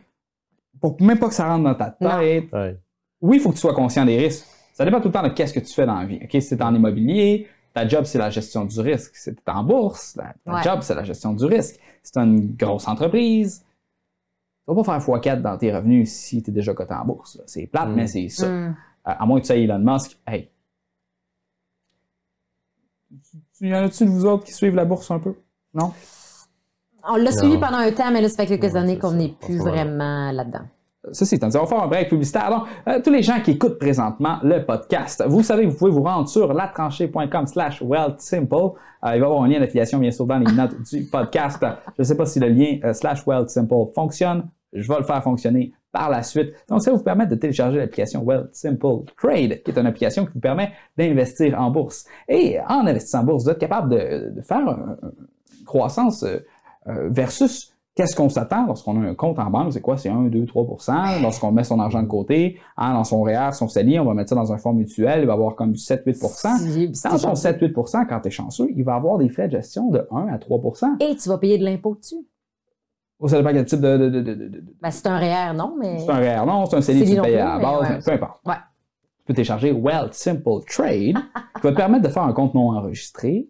pour 0.79 1.01
même 1.01 1.19
pas 1.19 1.27
que 1.27 1.33
ça 1.33 1.47
rentre 1.47 1.65
dans 1.65 1.75
ta 1.75 1.89
tête. 1.91 2.51
Ouais. 2.53 2.77
Oui, 3.21 3.37
il 3.37 3.39
faut 3.41 3.49
que 3.49 3.55
tu 3.55 3.59
sois 3.61 3.73
conscient 3.73 4.05
des 4.05 4.17
risques. 4.17 4.45
Ça 4.73 4.85
dépend 4.85 5.01
tout 5.01 5.09
le 5.09 5.13
temps 5.13 5.23
de 5.23 5.29
qu'est-ce 5.29 5.53
que 5.53 5.59
tu 5.59 5.73
fais 5.73 5.85
dans 5.85 5.99
la 5.99 6.05
vie. 6.05 6.19
OK, 6.23 6.29
si 6.31 6.41
c'est 6.41 6.61
en 6.61 6.73
immobilier, 6.73 7.47
ta 7.73 7.85
job, 7.85 8.05
c'est 8.05 8.17
la 8.17 8.29
gestion 8.29 8.63
du 8.63 8.79
risque. 8.79 9.13
Si 9.17 9.35
t'es 9.35 9.41
en 9.51 9.63
bourse, 9.65 10.13
ta 10.45 10.53
Ouais. 10.53 10.63
job, 10.63 10.79
c'est 10.81 10.95
la 10.95 11.03
gestion 11.03 11.33
du 11.33 11.43
risque. 11.43 11.77
Si 12.01 12.13
tu 12.13 12.19
une 12.19 12.55
grosse 12.55 12.87
entreprise, 12.87 13.59
tu 14.65 14.73
vas 14.73 14.81
pas 14.81 14.99
faire 14.99 15.17
x4 15.17 15.41
dans 15.41 15.57
tes 15.57 15.75
revenus 15.75 16.09
si 16.09 16.41
tu 16.41 16.49
es 16.49 16.53
déjà 16.53 16.73
coté 16.73 16.93
en 16.93 17.03
bourse. 17.03 17.41
C'est 17.45 17.67
plate, 17.67 17.89
Mm. 17.89 17.93
mais 17.95 18.07
c'est 18.07 18.29
ça. 18.29 18.47
Hum. 18.47 18.75
À, 19.03 19.21
à 19.21 19.25
moins 19.25 19.39
que 19.39 19.43
tu 19.43 19.47
sois 19.47 19.57
Elon 19.57 19.79
Musk, 19.79 20.17
hey. 20.25 20.49
Y 23.61 23.73
en 23.75 23.83
a-tu 23.85 24.05
de 24.05 24.09
vous 24.09 24.25
autres 24.25 24.45
qui 24.45 24.53
suivent 24.53 24.75
la 24.75 24.85
bourse 24.85 25.09
un 25.11 25.19
peu? 25.19 25.33
Non? 25.73 25.91
On 27.07 27.15
l'a 27.15 27.31
suivi 27.31 27.57
pendant 27.57 27.77
un 27.77 27.91
temps, 27.91 28.11
mais 28.11 28.21
là, 28.21 28.29
ça 28.29 28.45
fait 28.45 28.59
quelques 28.59 28.73
Ouais, 28.73 28.79
années 28.79 28.97
qu'on 28.99 29.11
n'est 29.11 29.33
plus 29.41 29.57
vraiment 29.57 30.31
là-dedans. 30.31 30.65
Ceci 31.13 31.35
étant 31.35 31.47
dit, 31.47 31.57
on 31.57 31.61
va 31.61 31.67
faire 31.67 31.81
un 31.81 31.87
break 31.87 32.09
publicitaire. 32.09 32.49
Donc, 32.49 32.67
euh, 32.87 33.01
tous 33.01 33.09
les 33.09 33.23
gens 33.23 33.39
qui 33.41 33.51
écoutent 33.51 33.79
présentement 33.79 34.37
le 34.43 34.65
podcast, 34.65 35.23
vous 35.27 35.41
savez, 35.41 35.65
vous 35.65 35.75
pouvez 35.75 35.91
vous 35.91 36.03
rendre 36.03 36.27
sur 36.27 36.53
latranchée.com 36.53 37.47
slash 37.47 37.81
wealthsimple. 37.81 38.53
Euh, 38.55 38.71
il 39.03 39.09
va 39.09 39.15
y 39.17 39.23
avoir 39.23 39.41
un 39.43 39.47
lien 39.47 39.59
d'affiliation, 39.59 39.97
bien 39.97 40.11
sûr, 40.11 40.25
dans 40.25 40.37
les 40.37 40.51
notes 40.51 40.75
du 40.91 41.05
podcast. 41.05 41.57
Je 41.61 42.01
ne 42.01 42.03
sais 42.03 42.17
pas 42.17 42.25
si 42.25 42.39
le 42.39 42.49
lien 42.49 42.79
euh, 42.83 42.93
slash 42.93 43.25
wealthsimple 43.25 43.93
fonctionne. 43.95 44.49
Je 44.73 44.87
vais 44.87 44.99
le 44.99 45.05
faire 45.05 45.23
fonctionner 45.23 45.71
par 45.91 46.09
la 46.09 46.21
suite. 46.23 46.53
Donc, 46.69 46.81
ça 46.81 46.91
va 46.91 46.97
vous 46.97 47.03
permettre 47.03 47.31
de 47.31 47.35
télécharger 47.35 47.77
l'application 47.77 48.23
Wealth 48.23 48.49
Simple 48.53 49.05
Trade, 49.17 49.61
qui 49.63 49.71
est 49.71 49.77
une 49.77 49.85
application 49.87 50.25
qui 50.25 50.31
vous 50.33 50.39
permet 50.39 50.71
d'investir 50.97 51.59
en 51.59 51.71
bourse. 51.71 52.05
Et 52.27 52.59
en 52.67 52.85
investissant 52.85 53.21
en 53.21 53.23
bourse, 53.23 53.43
vous 53.45 53.49
êtes 53.49 53.57
capable 53.59 53.89
de, 53.89 54.29
de 54.35 54.41
faire 54.41 54.57
un- 54.59 54.97
un- 55.03 55.11
une 55.59 55.65
croissance 55.65 56.23
euh, 56.23 56.39
euh, 56.87 57.09
versus 57.09 57.73
Qu'est-ce 57.95 58.15
qu'on 58.15 58.29
s'attend 58.29 58.65
lorsqu'on 58.65 59.01
a 59.03 59.05
un 59.05 59.13
compte 59.13 59.39
en 59.39 59.49
banque? 59.49 59.73
C'est 59.73 59.81
quoi? 59.81 59.97
C'est 59.97 60.07
1, 60.07 60.27
2, 60.29 60.45
3% 60.45 61.21
Lorsqu'on 61.21 61.51
met 61.51 61.65
son 61.65 61.81
argent 61.81 62.01
de 62.01 62.07
côté, 62.07 62.57
hein, 62.77 62.93
dans 62.93 63.03
son 63.03 63.21
REER, 63.23 63.49
son 63.51 63.67
CELI, 63.67 63.99
on 63.99 64.05
va 64.05 64.13
mettre 64.13 64.29
ça 64.29 64.35
dans 64.35 64.53
un 64.53 64.57
fonds 64.57 64.71
mutuel, 64.71 65.19
il 65.21 65.25
va 65.27 65.33
avoir 65.33 65.55
comme 65.55 65.73
du 65.73 65.79
7-8 65.79 66.13
Si- 66.15 66.95
si 66.95 67.03
Dans 67.03 67.17
son 67.17 67.29
chanceux. 67.29 67.49
7-8 67.49 68.05
quand 68.07 68.21
tu 68.21 68.27
es 68.29 68.31
chanceux, 68.31 68.69
il 68.73 68.85
va 68.85 68.95
avoir 68.95 69.17
des 69.17 69.27
frais 69.27 69.47
de 69.47 69.53
gestion 69.57 69.89
de 69.89 70.07
1 70.11 70.27
à 70.27 70.37
3% 70.37 70.85
Et 71.01 71.13
tu 71.17 71.27
vas 71.27 71.39
payer 71.39 71.57
de 71.57 71.65
l'impôt 71.65 71.95
dessus. 71.95 72.25
Ça 73.27 73.37
dépend 73.37 73.51
quel 73.51 73.65
type 73.65 73.81
de. 73.81 73.97
de, 73.97 74.09
de, 74.09 74.21
de- 74.21 74.33
de- 74.33 74.47
de- 74.47 74.63
Ben, 74.81 74.91
c'est 74.91 75.07
un 75.07 75.17
REER, 75.17 75.53
non, 75.53 75.75
mais. 75.77 75.99
C'est 75.99 76.09
un 76.09 76.17
REER, 76.19 76.45
non, 76.45 76.65
c'est 76.65 76.77
un 76.77 76.81
CELI, 76.81 76.99
payes 77.05 77.19
plus, 77.21 77.35
à 77.35 77.57
la 77.57 77.59
base, 77.59 77.81
ouais. 77.89 77.99
peu 78.05 78.11
importe. 78.13 78.39
Ouais. 78.45 78.53
Tu 79.19 79.25
peux 79.25 79.33
télécharger 79.33 79.71
Wealth 79.73 80.13
Simple 80.13 80.61
Trade, 80.67 80.89
qui 80.91 81.61
va 81.63 81.71
te 81.71 81.75
permettre 81.75 82.03
de 82.05 82.09
faire 82.09 82.23
un 82.23 82.33
compte 82.33 82.53
non 82.55 82.71
enregistré, 82.71 83.49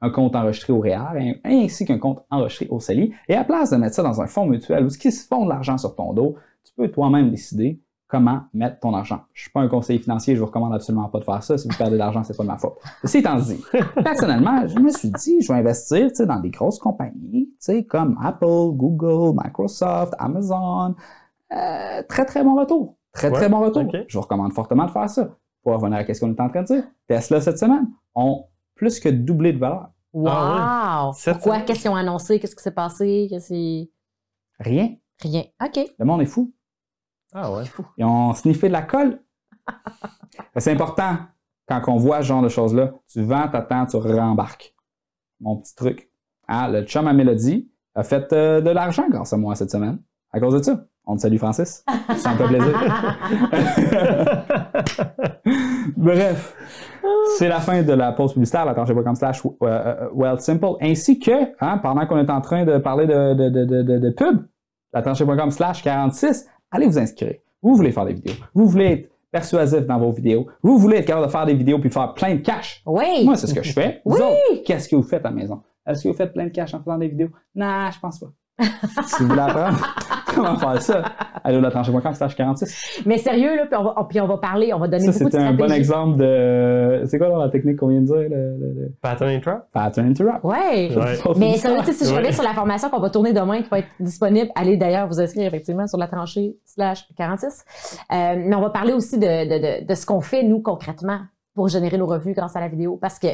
un 0.00 0.10
compte 0.10 0.34
enregistré 0.34 0.72
au 0.72 0.80
REER, 0.80 1.38
ainsi 1.44 1.84
qu'un 1.84 1.98
compte 1.98 2.24
enregistré 2.30 2.66
au 2.70 2.80
CELI. 2.80 3.12
Et 3.28 3.34
à 3.34 3.44
place 3.44 3.70
de 3.70 3.76
mettre 3.76 3.94
ça 3.94 4.02
dans 4.02 4.20
un 4.22 4.26
fonds 4.26 4.46
mutuel 4.46 4.84
où 4.84 4.88
ce 4.88 4.96
qui 4.98 5.12
se 5.12 5.26
font 5.26 5.44
de 5.44 5.50
l'argent 5.50 5.76
sur 5.76 5.94
ton 5.94 6.14
dos, 6.14 6.36
tu 6.64 6.72
peux 6.74 6.88
toi-même 6.90 7.30
décider 7.30 7.78
comment 8.10 8.42
mettre 8.52 8.80
ton 8.80 8.92
argent. 8.92 9.20
Je 9.32 9.42
suis 9.42 9.50
pas 9.50 9.60
un 9.60 9.68
conseiller 9.68 10.00
financier, 10.00 10.34
je 10.34 10.40
vous 10.40 10.46
recommande 10.46 10.74
absolument 10.74 11.08
pas 11.08 11.20
de 11.20 11.24
faire 11.24 11.42
ça. 11.42 11.56
Si 11.56 11.68
vous 11.68 11.76
perdez 11.76 11.92
de 11.92 11.98
l'argent, 11.98 12.22
c'est 12.24 12.36
pas 12.36 12.42
de 12.42 12.48
ma 12.48 12.58
faute. 12.58 12.74
Ceci 13.02 13.18
étant 13.18 13.36
dit, 13.36 13.62
personnellement, 14.04 14.66
je 14.66 14.78
me 14.78 14.90
suis 14.90 15.10
dit, 15.10 15.40
je 15.40 15.52
vais 15.52 15.60
investir 15.60 16.08
tu 16.08 16.16
sais, 16.16 16.26
dans 16.26 16.40
des 16.40 16.50
grosses 16.50 16.78
compagnies, 16.78 17.46
tu 17.50 17.56
sais, 17.58 17.84
comme 17.84 18.18
Apple, 18.22 18.72
Google, 18.72 19.36
Microsoft, 19.42 20.12
Amazon. 20.18 20.94
Euh, 21.52 22.02
très, 22.08 22.24
très 22.24 22.42
bon 22.44 22.56
retour. 22.56 22.96
Très, 23.12 23.28
Ouais, 23.28 23.34
très 23.34 23.48
bon 23.48 23.60
retour. 23.60 23.84
Je 24.08 24.16
vous 24.18 24.22
recommande 24.22 24.52
fortement 24.52 24.86
de 24.86 24.90
faire 24.90 25.08
ça. 25.08 25.28
Pour 25.62 25.74
revenir 25.74 25.98
à 25.98 26.14
ce 26.14 26.20
qu'on 26.20 26.34
est 26.34 26.40
en 26.40 26.48
train 26.48 26.62
de 26.62 26.66
dire, 26.66 26.84
Tesla 27.06 27.40
cette 27.40 27.58
semaine 27.58 27.88
ont 28.14 28.44
plus 28.74 28.98
que 28.98 29.08
doublé 29.08 29.52
de 29.52 29.58
valeur. 29.58 29.90
Wow! 30.12 30.28
Ah 30.28 31.10
Cette 31.14 31.34
Pourquoi? 31.34 31.60
Qu'est-ce 31.60 31.82
qu'ils 31.82 31.90
ont 31.90 31.96
annoncé? 31.96 32.40
Qu'est-ce 32.40 32.56
qui 32.56 32.62
s'est 32.62 32.70
passé? 32.72 33.26
Qu'est-ce 33.30 33.48
qui- 33.48 33.90
Rien. 34.58 34.94
Rien. 35.22 35.42
OK. 35.62 35.80
Le 35.98 36.04
monde 36.04 36.22
est 36.22 36.26
fou. 36.26 36.52
Ah 37.32 37.52
ouais. 37.52 37.64
Ils 37.96 38.04
ont 38.04 38.34
sniffé 38.34 38.68
de 38.68 38.72
la 38.72 38.82
colle. 38.82 39.20
c'est 40.56 40.72
important 40.72 41.18
quand 41.68 41.82
on 41.88 41.96
voit 41.96 42.22
ce 42.22 42.28
genre 42.28 42.42
de 42.42 42.48
choses-là. 42.48 42.92
Tu 43.08 43.22
vends, 43.22 43.48
t'attends, 43.48 43.86
tu 43.86 43.96
rembarques. 43.96 44.74
Mon 45.40 45.56
petit 45.56 45.74
truc. 45.74 46.10
Ah, 46.48 46.68
le 46.68 46.82
chum 46.82 47.06
à 47.06 47.12
Mélodie 47.12 47.70
a 47.94 48.02
fait 48.02 48.32
euh, 48.32 48.60
de 48.60 48.70
l'argent 48.70 49.08
grâce 49.08 49.32
à 49.32 49.36
moi 49.36 49.54
cette 49.54 49.70
semaine. 49.70 49.98
À 50.32 50.40
cause 50.40 50.54
de 50.54 50.62
ça. 50.62 50.84
On 51.06 51.16
te 51.16 51.22
salue, 51.22 51.38
Francis. 51.38 51.84
Ça 52.16 52.32
me 52.32 52.36
fait 52.36 52.46
plaisir. 52.48 53.18
Bref, 55.96 56.54
c'est 57.36 57.48
la 57.48 57.60
fin 57.60 57.82
de 57.82 57.92
la 57.92 58.12
pause 58.12 58.32
publicitaire. 58.32 58.64
Pas 58.64 58.74
comme 58.74 59.14
slash 59.16 59.44
euh, 59.44 59.50
euh, 59.62 60.08
Well 60.14 60.40
Simple. 60.40 60.76
Ainsi 60.80 61.18
que, 61.18 61.52
hein, 61.60 61.78
pendant 61.78 62.06
qu'on 62.06 62.18
est 62.18 62.30
en 62.30 62.40
train 62.40 62.64
de 62.64 62.78
parler 62.78 63.06
de, 63.06 63.34
de, 63.34 63.48
de, 63.48 63.98
de, 63.98 64.10
pub, 64.10 64.46
l'attaché.com 64.92 65.50
slash 65.50 65.82
46, 65.82 66.46
allez 66.70 66.86
vous 66.86 66.98
inscrire. 66.98 67.34
Vous 67.62 67.74
voulez 67.74 67.92
faire 67.92 68.06
des 68.06 68.14
vidéos. 68.14 68.34
Vous 68.54 68.66
voulez 68.66 68.84
être 68.86 69.10
persuasif 69.30 69.80
dans 69.86 69.98
vos 69.98 70.12
vidéos. 70.12 70.46
Vous 70.62 70.78
voulez 70.78 70.98
être 70.98 71.06
capable 71.06 71.26
de 71.26 71.30
faire 71.32 71.46
des 71.46 71.54
vidéos 71.54 71.78
puis 71.78 71.90
faire 71.90 72.14
plein 72.14 72.34
de 72.34 72.40
cash. 72.40 72.82
Oui! 72.86 73.24
Moi, 73.24 73.36
c'est 73.36 73.46
ce 73.46 73.54
que 73.54 73.62
je 73.62 73.72
fais. 73.72 74.00
Vous 74.04 74.16
Oui! 74.16 74.62
qu'est-ce 74.64 74.88
que 74.88 74.96
vous 74.96 75.02
faites 75.02 75.24
à 75.24 75.30
la 75.30 75.34
maison? 75.34 75.62
Est-ce 75.86 76.04
que 76.04 76.08
vous 76.08 76.14
faites 76.14 76.32
plein 76.32 76.44
de 76.44 76.50
cash 76.50 76.74
en 76.74 76.80
faisant 76.80 76.98
des 76.98 77.08
vidéos? 77.08 77.28
Non, 77.54 77.90
je 77.92 78.00
pense 78.00 78.18
pas. 78.20 78.32
si 79.06 79.22
vous 79.22 79.28
voulez 79.28 79.40
apprendre 79.40 79.78
comment 80.34 80.56
faire 80.56 80.80
ça, 80.82 81.02
allez 81.44 81.56
au 81.56 81.60
latranché.com 81.60 82.14
slash 82.14 82.34
46. 82.36 83.02
Mais 83.06 83.18
sérieux, 83.18 83.56
là, 83.56 83.66
puis 83.66 83.76
on, 83.78 83.84
va, 83.84 84.06
puis 84.08 84.20
on 84.20 84.26
va 84.26 84.38
parler, 84.38 84.72
on 84.72 84.78
va 84.78 84.88
donner 84.88 85.12
Ça, 85.12 85.12
beaucoup 85.12 85.24
de 85.26 85.30
c'était 85.30 85.38
un 85.42 85.50
bon 85.52 85.56
stratégies. 85.64 85.78
exemple 85.80 86.16
de... 86.18 87.02
C'est 87.06 87.18
quoi 87.18 87.28
là, 87.28 87.38
la 87.38 87.48
technique 87.48 87.76
qu'on 87.78 87.88
vient 87.88 88.00
de 88.00 88.06
dire? 88.06 88.16
Le, 88.16 88.28
le- 88.28 88.72
le? 88.82 88.94
Pattern 89.02 89.30
and 89.36 89.40
trap? 89.40 89.68
pattern 89.72 90.08
interrupt. 90.08 90.44
Ouais. 90.44 90.90
Ouais. 90.96 91.18
Mais 91.36 91.56
sérieux, 91.56 91.78
tu 91.80 91.86
sais, 91.86 91.92
si 91.92 92.04
je 92.04 92.10
Ouais. 92.10 92.18
reviens 92.18 92.32
sur 92.32 92.42
la 92.44 92.54
formation 92.54 92.90
qu'on 92.90 93.00
va 93.00 93.10
tourner 93.10 93.32
demain, 93.32 93.62
qui 93.62 93.68
va 93.68 93.78
être 93.80 93.88
disponible, 94.00 94.50
allez 94.54 94.76
d'ailleurs 94.76 95.06
vous 95.06 95.20
inscrire 95.20 95.46
effectivement 95.46 95.86
sur 95.86 95.98
la 95.98 96.06
tranchée 96.08 96.56
slash 96.64 97.06
46. 97.16 97.64
Euh, 98.12 98.34
mais 98.38 98.54
on 98.54 98.60
va 98.60 98.70
parler 98.70 98.92
aussi 98.92 99.18
de, 99.18 99.24
de, 99.24 99.82
de, 99.82 99.86
de 99.86 99.94
ce 99.94 100.06
qu'on 100.06 100.20
fait, 100.20 100.42
nous, 100.42 100.60
concrètement, 100.60 101.20
pour 101.54 101.68
générer 101.68 101.98
nos 101.98 102.06
revenus 102.06 102.36
grâce 102.36 102.56
à 102.56 102.60
la 102.60 102.68
vidéo. 102.68 102.96
Parce 103.00 103.18
que 103.18 103.28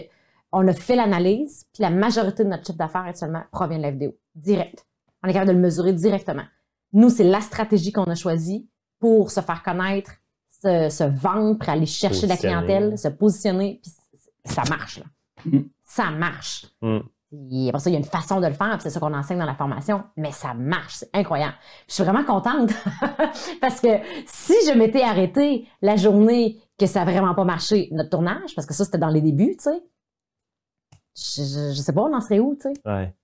on 0.52 0.66
a 0.68 0.73
fait 0.73 0.97
l'analyse, 0.97 1.65
puis 1.75 1.83
la 1.83 1.91
majorité 1.91 2.44
de 2.44 2.49
notre 2.49 2.65
chiffre 2.65 2.78
d'affaires 2.78 3.05
actuellement 3.07 3.42
provient 3.50 3.78
de 3.78 3.83
la 3.83 3.91
vidéo. 3.91 4.15
Direct. 4.34 4.86
On 5.25 5.28
est 5.28 5.33
capable 5.33 5.49
de 5.50 5.57
le 5.57 5.60
mesurer 5.62 5.92
directement. 5.92 6.44
Nous, 6.97 7.10
c'est 7.10 7.25
la 7.25 7.42
stratégie 7.42 7.92
qu'on 7.92 8.05
a 8.05 8.15
choisie 8.15 8.66
pour 8.99 9.31
se 9.31 9.42
faire 9.42 9.62
connaître, 9.62 10.12
se, 10.49 10.89
se 10.89 11.05
vendre, 11.05 11.58
pour 11.58 11.68
aller 11.68 11.84
chercher 11.84 12.23
de 12.23 12.31
la 12.31 12.39
clientèle, 12.39 12.97
se 12.97 13.08
positionner, 13.08 13.81
puis 13.83 13.92
ça 14.47 14.62
marche, 14.70 15.00
là. 15.00 15.05
Mm. 15.44 15.58
Ça 15.83 16.10
marche. 16.10 16.66
Mm. 16.81 17.00
Après 17.68 17.81
ça, 17.81 17.91
il 17.91 17.92
y 17.92 17.97
a 17.97 17.99
une 17.99 18.05
façon 18.07 18.41
de 18.41 18.47
le 18.47 18.55
faire, 18.55 18.70
puis 18.70 18.81
c'est 18.81 18.91
ça 18.91 18.99
qu'on 18.99 19.12
enseigne 19.12 19.39
dans 19.39 19.44
la 19.44 19.55
formation, 19.55 20.05
mais 20.16 20.33
ça 20.33 20.55
marche, 20.55 20.94
c'est 20.94 21.10
incroyable. 21.12 21.57
Puis 21.60 21.89
je 21.89 21.94
suis 21.97 22.05
vraiment 22.05 22.25
contente 22.25 22.70
parce 23.60 23.78
que 23.83 23.89
si 24.25 24.55
je 24.66 24.73
m'étais 24.78 25.02
arrêtée 25.02 25.68
la 25.83 25.97
journée 25.97 26.62
que 26.78 26.86
ça 26.86 27.02
a 27.02 27.05
vraiment 27.05 27.34
pas 27.34 27.44
marché, 27.44 27.91
notre 27.92 28.08
tournage, 28.08 28.55
parce 28.55 28.66
que 28.66 28.73
ça, 28.73 28.86
c'était 28.86 28.97
dans 28.97 29.10
les 29.10 29.20
débuts, 29.20 29.55
tu 29.58 29.65
sais, 29.65 29.83
je, 31.15 31.42
je, 31.42 31.75
je 31.75 31.81
sais 31.83 31.92
pas, 31.92 32.00
on 32.00 32.15
en 32.15 32.23
serait 32.23 32.39
où, 32.39 32.55
tu 32.55 32.73
sais? 32.73 32.81
Ouais. 32.86 33.15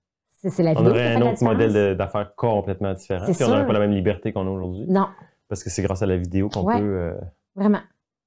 C'est, 0.43 0.49
c'est 0.49 0.63
la 0.63 0.71
On 0.71 0.75
vidéo 0.75 0.91
qui 0.93 0.99
a 0.99 1.01
aurait 1.01 1.09
fait 1.11 1.15
un 1.15 1.19
la 1.19 1.31
autre 1.31 1.43
modèle 1.43 1.97
d'affaires 1.97 2.35
complètement 2.35 2.93
différent. 2.93 3.25
C'est 3.25 3.33
Puis 3.33 3.43
on 3.45 3.47
n'aurait 3.47 3.65
pas 3.65 3.71
la 3.73 3.79
même 3.79 3.91
liberté 3.93 4.33
qu'on 4.33 4.45
a 4.45 4.49
aujourd'hui. 4.49 4.85
Non, 4.89 5.07
Parce 5.47 5.63
que 5.63 5.69
c'est 5.69 5.81
grâce 5.81 6.01
à 6.01 6.05
la 6.05 6.17
vidéo 6.17 6.49
qu'on 6.49 6.63
Ouais. 6.63 6.79
peut 6.79 6.83
euh, 6.97 7.13
vraiment. 7.55 7.79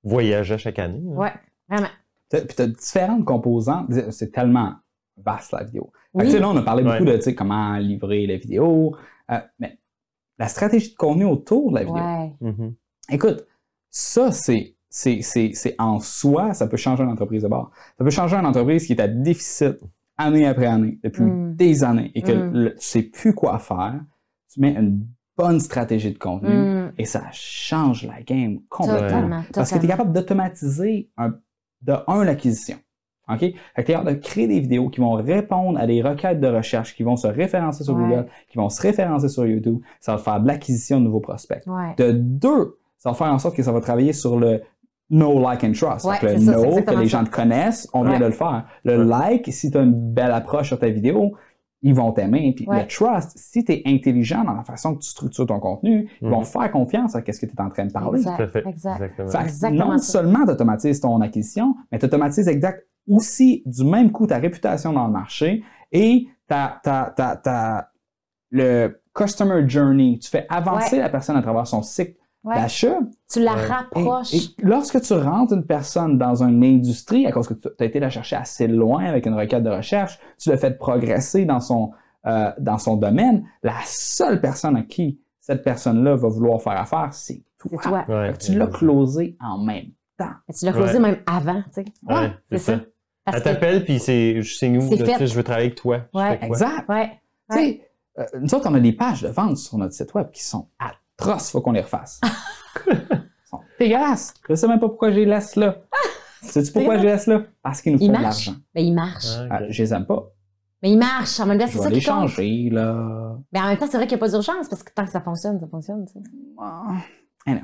voyager 0.02 0.56
chaque 0.56 0.78
année. 0.78 1.02
hein. 1.06 1.14
Ouais, 1.14 1.32
vraiment. 1.68 1.88
Puis 2.30 2.40
tu 2.56 2.62
as 2.62 2.66
différentes 2.68 3.24
composantes. 3.24 3.92
C'est 4.10 4.32
tellement 4.32 4.72
vaste 5.18 5.52
la 5.52 5.64
vidéo. 5.64 5.90
Fait 6.12 6.18
que, 6.20 6.24
Oui. 6.24 6.24
tu 6.24 6.30
sais, 6.32 6.38
là, 6.40 6.48
on 6.48 6.56
a 6.56 6.62
parlé 6.62 6.82
Ouais. 6.84 6.98
beaucoup 6.98 7.04
de 7.04 7.30
comment 7.32 7.76
livrer 7.76 8.26
les 8.26 8.38
vidéos. 8.38 8.96
euh, 9.30 9.38
mais 9.58 9.78
la 10.38 10.48
stratégie 10.48 10.92
de 10.92 10.96
contenu 10.96 11.24
autour 11.26 11.70
de 11.70 11.74
la 11.76 11.84
vidéo. 11.84 11.96
Ouais. 12.02 12.32
Mhm. 12.40 12.74
Écoute, 13.10 13.46
ça, 13.90 14.30
c'est. 14.32 14.72
C'est, 14.88 15.20
c'est, 15.20 15.50
c'est 15.52 15.74
en 15.78 15.98
soi, 16.00 16.54
ça 16.54 16.66
peut 16.68 16.78
changer 16.78 17.02
une 17.02 17.10
entreprise 17.10 17.42
de 17.42 17.48
bord. 17.48 17.70
Ça 17.98 18.04
peut 18.04 18.08
changer 18.10 18.36
une 18.36 18.46
entreprise 18.46 18.86
qui 18.86 18.94
est 18.94 19.00
à 19.00 19.08
déficit 19.08 19.76
année 20.18 20.46
après 20.46 20.66
année, 20.66 20.98
depuis 21.02 21.24
Mm. 21.24 21.54
des 21.56 21.84
années, 21.84 22.10
et 22.14 22.22
que 22.22 22.32
Mm. 22.32 22.52
le- 22.52 22.70
tu 22.74 22.86
sais 22.86 23.02
plus 23.02 23.34
quoi 23.34 23.58
faire. 23.58 24.00
Tu 24.52 24.60
mets 24.60 24.74
une 24.74 25.06
bonne 25.36 25.60
stratégie 25.60 26.12
de 26.12 26.18
contenu 26.18 26.48
Mm. 26.54 26.92
et 26.98 27.04
ça 27.04 27.24
change 27.32 28.06
la 28.06 28.22
game 28.22 28.60
complètement. 28.68 29.00
Totalement, 29.08 29.42
Parce 29.52 29.70
que 29.70 29.78
tu 29.78 29.84
es 29.84 29.88
capable 29.88 30.12
d'automatiser 30.12 31.10
de 31.82 31.92
un 32.06 32.24
l'acquisition. 32.24 32.76
OK? 33.28 33.40
Fait 33.40 33.52
que 33.52 33.82
tu 33.82 33.90
es 33.90 33.94
capable 33.94 34.10
de 34.14 34.20
créer 34.20 34.46
des 34.46 34.60
vidéos 34.60 34.88
qui 34.88 35.00
vont 35.00 35.14
répondre 35.14 35.78
à 35.80 35.86
des 35.86 36.00
requêtes 36.00 36.40
de 36.40 36.46
recherche, 36.46 36.94
qui 36.94 37.02
vont 37.02 37.16
se 37.16 37.26
référencer 37.26 37.82
sur 37.84 37.94
Ouais. 37.96 38.02
Google, 38.08 38.26
qui 38.48 38.56
vont 38.56 38.68
se 38.68 38.80
référencer 38.80 39.28
sur 39.28 39.44
YouTube. 39.44 39.80
Ça 40.00 40.12
va 40.12 40.18
faire 40.18 40.40
de 40.40 40.46
l'acquisition 40.46 41.00
de 41.00 41.04
nouveaux 41.06 41.20
prospects. 41.20 41.62
Ouais. 41.66 41.94
De 41.98 42.12
deux, 42.12 42.78
ça 42.98 43.10
va 43.10 43.14
faire 43.16 43.26
en 43.32 43.38
sorte 43.40 43.56
que 43.56 43.62
ça 43.64 43.72
va 43.72 43.80
travailler 43.80 44.12
sur 44.12 44.38
le 44.38 44.62
no, 45.10 45.38
like 45.40 45.62
and 45.64 45.72
trust. 45.72 46.04
Ouais, 46.04 46.16
le 46.22 46.38
ça, 46.40 46.52
no, 46.52 46.62
que 46.82 46.90
les 47.00 47.08
ça. 47.08 47.18
gens 47.18 47.24
te 47.24 47.30
connaissent, 47.30 47.88
on 47.92 48.02
vient 48.04 48.18
de 48.18 48.24
le 48.24 48.32
faire. 48.32 48.66
Le 48.84 49.02
like, 49.04 49.48
si 49.52 49.70
tu 49.70 49.78
as 49.78 49.82
une 49.82 49.92
belle 50.12 50.32
approche 50.32 50.68
sur 50.68 50.78
ta 50.78 50.88
vidéo, 50.88 51.32
ils 51.82 51.94
vont 51.94 52.10
t'aimer. 52.12 52.52
Puis 52.56 52.66
Ouais. 52.68 52.82
le 52.82 52.86
trust, 52.88 53.32
si 53.36 53.62
tu 53.64 53.72
es 53.72 53.82
intelligent 53.86 54.42
dans 54.42 54.54
la 54.54 54.64
façon 54.64 54.94
que 54.96 55.00
tu 55.02 55.08
structures 55.08 55.46
ton 55.46 55.60
contenu, 55.60 56.08
ils 56.20 56.26
Mhm. 56.26 56.34
vont 56.34 56.42
faire 56.42 56.70
confiance 56.72 57.14
à 57.14 57.20
ce 57.20 57.24
que 57.40 57.46
tu 57.46 57.52
es 57.56 57.60
en 57.60 57.68
train 57.68 57.84
de 57.86 57.92
parler. 57.92 58.18
Exact, 58.18 58.40
exact. 58.56 58.66
Exactement. 58.66 59.28
Fait 59.28 59.38
que 59.38 59.42
Exactement 59.44 59.84
non 59.92 59.98
ça. 59.98 60.12
seulement 60.12 60.44
tu 60.44 60.50
automatises 60.50 61.00
ton 61.00 61.20
acquisition, 61.20 61.76
mais 61.92 61.98
tu 61.98 62.06
automatises 62.06 62.48
exact 62.48 62.84
aussi 63.08 63.62
du 63.66 63.84
même 63.84 64.10
coup 64.10 64.26
ta 64.26 64.38
réputation 64.38 64.92
dans 64.92 65.06
le 65.06 65.12
marché 65.12 65.62
et 65.92 66.26
ta, 66.48 66.80
ta, 66.82 67.12
ta, 67.16 67.36
ta- 67.36 67.90
le 68.50 69.00
customer 69.14 69.68
journey. 69.68 70.18
Tu 70.20 70.28
fais 70.28 70.46
avancer 70.48 70.98
la 70.98 71.08
personne 71.08 71.36
à 71.36 71.42
travers 71.42 71.66
son 71.66 71.82
cycle 71.82 72.16
Ouais. 72.46 72.54
d'achat. 72.54 72.98
Tu 73.30 73.40
la 73.42 73.54
Ouais. 73.54 73.66
Rapproches. 73.66 74.32
et 74.34 74.40
lorsque 74.62 75.00
tu 75.02 75.12
rentres 75.14 75.52
une 75.52 75.66
personne 75.66 76.16
dans 76.16 76.42
une 76.42 76.62
industrie, 76.64 77.26
à 77.26 77.32
cause 77.32 77.48
que 77.48 77.54
tu 77.54 77.68
as 77.80 77.84
été 77.84 77.98
la 78.00 78.08
chercher 78.08 78.36
assez 78.36 78.66
loin 78.68 79.04
avec 79.04 79.26
une 79.26 79.34
requête 79.34 79.62
de 79.64 79.70
recherche, 79.70 80.18
tu 80.38 80.48
l'as 80.50 80.56
fait 80.56 80.78
progresser 80.78 81.44
dans 81.44 81.60
son, 81.60 81.90
euh, 82.26 82.52
dans 82.58 82.78
son 82.78 82.96
domaine, 82.96 83.44
la 83.62 83.74
seule 83.84 84.40
personne 84.40 84.76
à 84.76 84.82
qui 84.82 85.20
cette 85.40 85.62
personne-là 85.64 86.16
va 86.16 86.28
vouloir 86.28 86.62
faire 86.62 86.80
affaire, 86.80 87.08
c'est 87.12 87.42
toi. 87.58 87.70
C'est 87.82 87.88
toi. 87.88 88.04
Ouais. 88.08 88.32
Tu 88.38 88.56
l'as 88.56 88.66
closé 88.68 89.36
en 89.40 89.58
même 89.58 89.86
temps. 90.16 90.30
Mais 90.48 90.54
Tu 90.54 90.64
l'as 90.64 90.72
closé 90.72 90.94
Ouais. 90.94 91.00
même 91.00 91.18
avant, 91.26 91.62
tu 91.74 91.82
sais. 91.82 91.84
Ouais, 92.08 92.30
c'est 92.50 92.58
ça. 92.58 92.80
Parce 93.24 93.38
Elle 93.38 93.42
t'appelle, 93.42 93.84
puis 93.84 93.98
c'est 93.98 94.40
c'est 94.44 94.68
nous, 94.68 94.80
C'est 94.82 94.96
là, 94.96 95.04
tu 95.04 95.10
sais, 95.12 95.18
fait. 95.18 95.26
je 95.26 95.34
veux 95.34 95.42
travailler 95.42 95.66
avec 95.66 95.78
toi. 95.78 95.98
Ouais. 96.14 96.38
Exact. 96.42 96.88
Ouais. 96.88 97.10
Tu 97.50 97.56
sais, 97.58 97.80
euh, 98.20 98.24
nous 98.40 98.54
autres, 98.54 98.68
on 98.70 98.74
a 98.74 98.80
des 98.80 98.92
pages 98.92 99.22
de 99.22 99.28
vente 99.28 99.56
sur 99.58 99.76
notre 99.78 99.94
site 99.94 100.14
web 100.14 100.30
qui 100.30 100.44
sont 100.44 100.68
atroces, 101.18 101.50
faut 101.50 101.60
qu'on 101.60 101.72
les 101.72 101.80
refasse. 101.82 102.20
Ils 102.86 102.96
sont 103.44 103.60
dégueulasses. 103.78 104.34
Je 104.48 104.54
sais 104.54 104.68
même 104.68 104.80
pas 104.80 104.88
pourquoi 104.88 105.10
je 105.10 105.16
les 105.16 105.26
laisse 105.26 105.56
là. 105.56 105.76
Sais-tu 106.42 106.72
pourquoi 106.72 106.96
je 106.98 107.02
les 107.02 107.08
laisse 107.08 107.26
là? 107.26 107.42
Parce 107.62 107.80
qu'ils 107.82 107.92
nous 107.92 107.98
font 107.98 108.08
de 108.08 108.12
l'argent. 108.12 108.54
Mais 108.74 108.84
il 108.84 108.92
marche. 108.94 109.26
Ah, 109.50 109.56
ok. 109.56 109.62
Euh, 109.62 109.66
je 109.70 109.82
les 109.82 109.94
aime 109.94 110.06
pas. 110.06 110.24
Mais 110.82 110.90
il 110.92 110.98
marche. 110.98 111.40
En 111.40 111.46
même 111.46 111.58
temps, 111.58 111.66
c'est 111.66 111.78
ça 111.78 111.90
qui 111.90 111.94
compte. 111.96 112.04
changer, 112.04 112.68
là. 112.70 113.36
Mais 113.52 113.60
en 113.60 113.66
même 113.68 113.78
temps, 113.78 113.86
c'est 113.90 113.96
vrai 113.96 114.06
qu'il 114.06 114.16
n'y 114.16 114.20
a 114.22 114.26
pas 114.26 114.30
d'urgence 114.30 114.68
parce 114.68 114.82
que 114.82 114.92
tant 114.92 115.04
que 115.04 115.10
ça 115.10 115.20
fonctionne, 115.20 115.58
ça 115.58 115.66
fonctionne. 115.66 116.04
tu 116.06 116.12
sais. 116.12 116.18
Ah. 116.60 116.82
Anyway. 117.46 117.62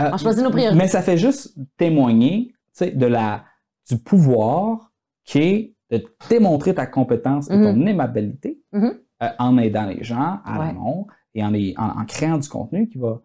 Euh, 0.00 0.10
On 0.12 0.16
choisit 0.18 0.42
nos 0.42 0.50
priorités. 0.50 0.78
Mais 0.78 0.88
ça 0.88 1.02
fait 1.02 1.16
juste 1.18 1.54
témoigner 1.76 2.48
tu 2.52 2.84
sais, 2.84 2.90
de 2.92 3.06
la, 3.06 3.44
du 3.88 3.98
pouvoir 3.98 4.92
qui 5.24 5.38
est 5.40 5.74
de 5.90 6.04
démontrer 6.28 6.74
ta 6.74 6.86
compétence 6.86 7.46
et 7.50 7.54
ton 7.54 7.84
aimabilité 7.86 8.60
Mhm. 8.72 8.94
euh, 9.22 9.28
en 9.38 9.56
aidant 9.58 9.86
les 9.86 10.02
gens 10.04 10.40
à 10.44 10.58
Ouais. 10.58 10.66
l'amont 10.66 11.06
et 11.36 11.44
en, 11.44 11.50
les- 11.50 11.74
en, 11.76 12.00
en 12.00 12.04
créant 12.04 12.38
du 12.38 12.48
contenu 12.48 12.88
qui 12.88 12.98
va, 12.98 13.20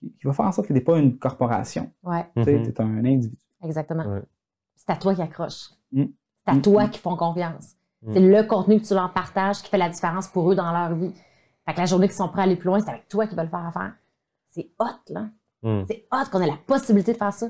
qui 0.00 0.24
va 0.26 0.32
faire 0.32 0.46
en 0.46 0.52
sorte 0.52 0.66
que 0.68 0.72
tu 0.72 0.78
n'es 0.78 0.84
pas 0.84 0.98
une 0.98 1.18
corporation. 1.18 1.90
Ouais, 2.02 2.26
Tu 2.34 2.40
Mhm. 2.40 2.48
es 2.48 2.80
un 2.80 2.98
individu. 3.04 3.36
exactement. 3.62 4.04
Ouais. 4.04 4.22
C'est 4.76 4.90
à 4.90 4.96
toi 4.96 5.14
qui 5.14 5.22
accroche. 5.22 5.70
Mm. 5.92 6.04
C'est 6.44 6.50
à 6.50 6.54
Mm. 6.54 6.62
toi 6.62 6.88
qui 6.88 6.98
font 6.98 7.16
confiance. 7.16 7.76
Mm. 8.02 8.12
C'est 8.14 8.20
le 8.20 8.42
contenu 8.42 8.80
que 8.80 8.86
tu 8.86 8.94
leur 8.94 9.12
partages 9.12 9.62
qui 9.62 9.68
fait 9.70 9.78
la 9.78 9.88
différence 9.88 10.26
pour 10.28 10.50
eux 10.50 10.56
dans 10.56 10.72
leur 10.72 10.94
vie. 10.94 11.12
Fait 11.66 11.74
que 11.74 11.78
la 11.78 11.86
journée 11.86 12.08
qu'ils 12.08 12.16
sont 12.16 12.28
prêts 12.28 12.40
à 12.40 12.44
aller 12.44 12.56
plus 12.56 12.66
loin, 12.66 12.80
c'est 12.80 12.90
avec 12.90 13.08
toi 13.08 13.26
qu'ils 13.28 13.36
veulent 13.38 13.48
faire 13.50 13.66
affaire. 13.66 13.92
C'est 14.48 14.68
hot, 14.80 14.86
là. 15.10 15.28
Mm. 15.62 15.84
C'est 15.86 16.04
hot 16.10 16.24
qu'on 16.32 16.40
ait 16.40 16.46
la 16.48 16.56
possibilité 16.66 17.12
de 17.12 17.18
faire 17.18 17.32
ça. 17.32 17.46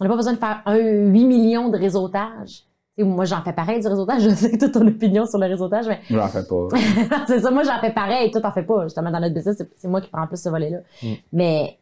On 0.00 0.04
n'a 0.04 0.10
pas 0.10 0.16
besoin 0.16 0.34
de 0.34 0.38
faire 0.38 0.60
un 0.66 0.76
8 0.76 1.24
millions 1.24 1.70
de 1.70 1.78
réseautage. 1.78 2.64
Moi, 2.98 3.24
j'en 3.26 3.42
fais 3.42 3.52
pareil 3.52 3.80
du 3.80 3.86
réseautage. 3.88 4.22
Je 4.28 4.30
sais 4.30 4.56
toute 4.56 4.72
ton 4.72 4.86
opinion 4.86 5.26
sur 5.26 5.38
le 5.38 5.46
réseautage, 5.46 5.86
mais 5.86 6.00
Je 6.08 6.16
n'en 6.16 6.28
fais 6.28 6.44
pas. 6.44 6.68
c'est 7.26 7.40
ça, 7.40 7.50
moi 7.50 7.62
j'en 7.62 7.78
fais 7.80 7.92
pareil, 7.92 8.30
toi 8.30 8.40
t'en 8.40 8.52
fais 8.52 8.62
pas. 8.62 8.84
Justement, 8.84 9.10
dans 9.10 9.20
notre 9.20 9.34
business, 9.34 9.56
c'est- 9.58 9.70
c'est 9.76 9.88
moi 9.88 10.00
qui 10.00 10.08
prends 10.10 10.26
plus 10.26 10.40
ce 10.40 10.48
volet-là. 10.48 10.78
Mm. 11.02 11.12
Mais 11.32 11.78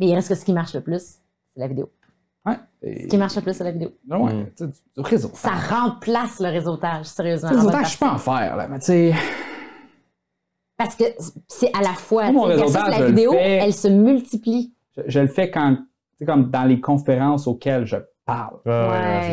Mais 0.00 0.06
il 0.06 0.14
reste 0.14 0.28
que 0.28 0.34
ce 0.34 0.44
qui 0.44 0.52
marche 0.52 0.74
le 0.74 0.80
plus, 0.80 1.00
c'est 1.52 1.60
la 1.60 1.66
vidéo. 1.68 1.90
Ouais. 2.46 2.54
Et- 2.82 3.02
Ce 3.02 3.06
qui 3.08 3.16
marche 3.18 3.34
le 3.36 3.42
plus, 3.42 3.52
c'est 3.52 3.64
la 3.64 3.72
vidéo. 3.72 3.90
Non, 4.06 4.24
ouais, 4.24 4.32
Mm. 4.34 4.46
tu 4.56 4.64
sais, 5.04 5.16
du. 5.16 5.32
Ça 5.34 5.50
remplace 5.50 6.38
le 6.40 6.48
réseautage, 6.50 7.06
sérieusement. 7.06 7.50
Le 7.50 7.56
en 7.56 7.60
réseautage, 7.60 7.92
je 7.94 7.98
peux 7.98 8.06
en 8.06 8.18
faire, 8.18 8.56
là, 8.56 8.66
mais 8.68 8.78
tu 8.78 8.84
sais. 8.86 9.14
Parce 10.76 10.94
que 10.94 11.04
c'est 11.48 11.76
à 11.76 11.82
la 11.82 11.94
fois. 11.94 12.30
Mon 12.30 12.42
réseautage, 12.42 12.98
la 12.98 13.06
vidéo, 13.06 13.32
fais- 13.32 13.58
elle 13.62 13.74
se 13.74 13.88
multiplie. 13.88 14.72
Je, 14.96 15.02
je 15.06 15.20
le 15.20 15.26
fais 15.26 15.50
quand, 15.50 15.74
tu 15.76 15.82
sais, 16.20 16.24
comme 16.24 16.50
dans 16.50 16.64
les 16.64 16.80
conférences 16.80 17.46
auxquelles 17.48 17.84
je 17.84 17.96
parle. 18.28 18.54
Ouais, 18.64 18.72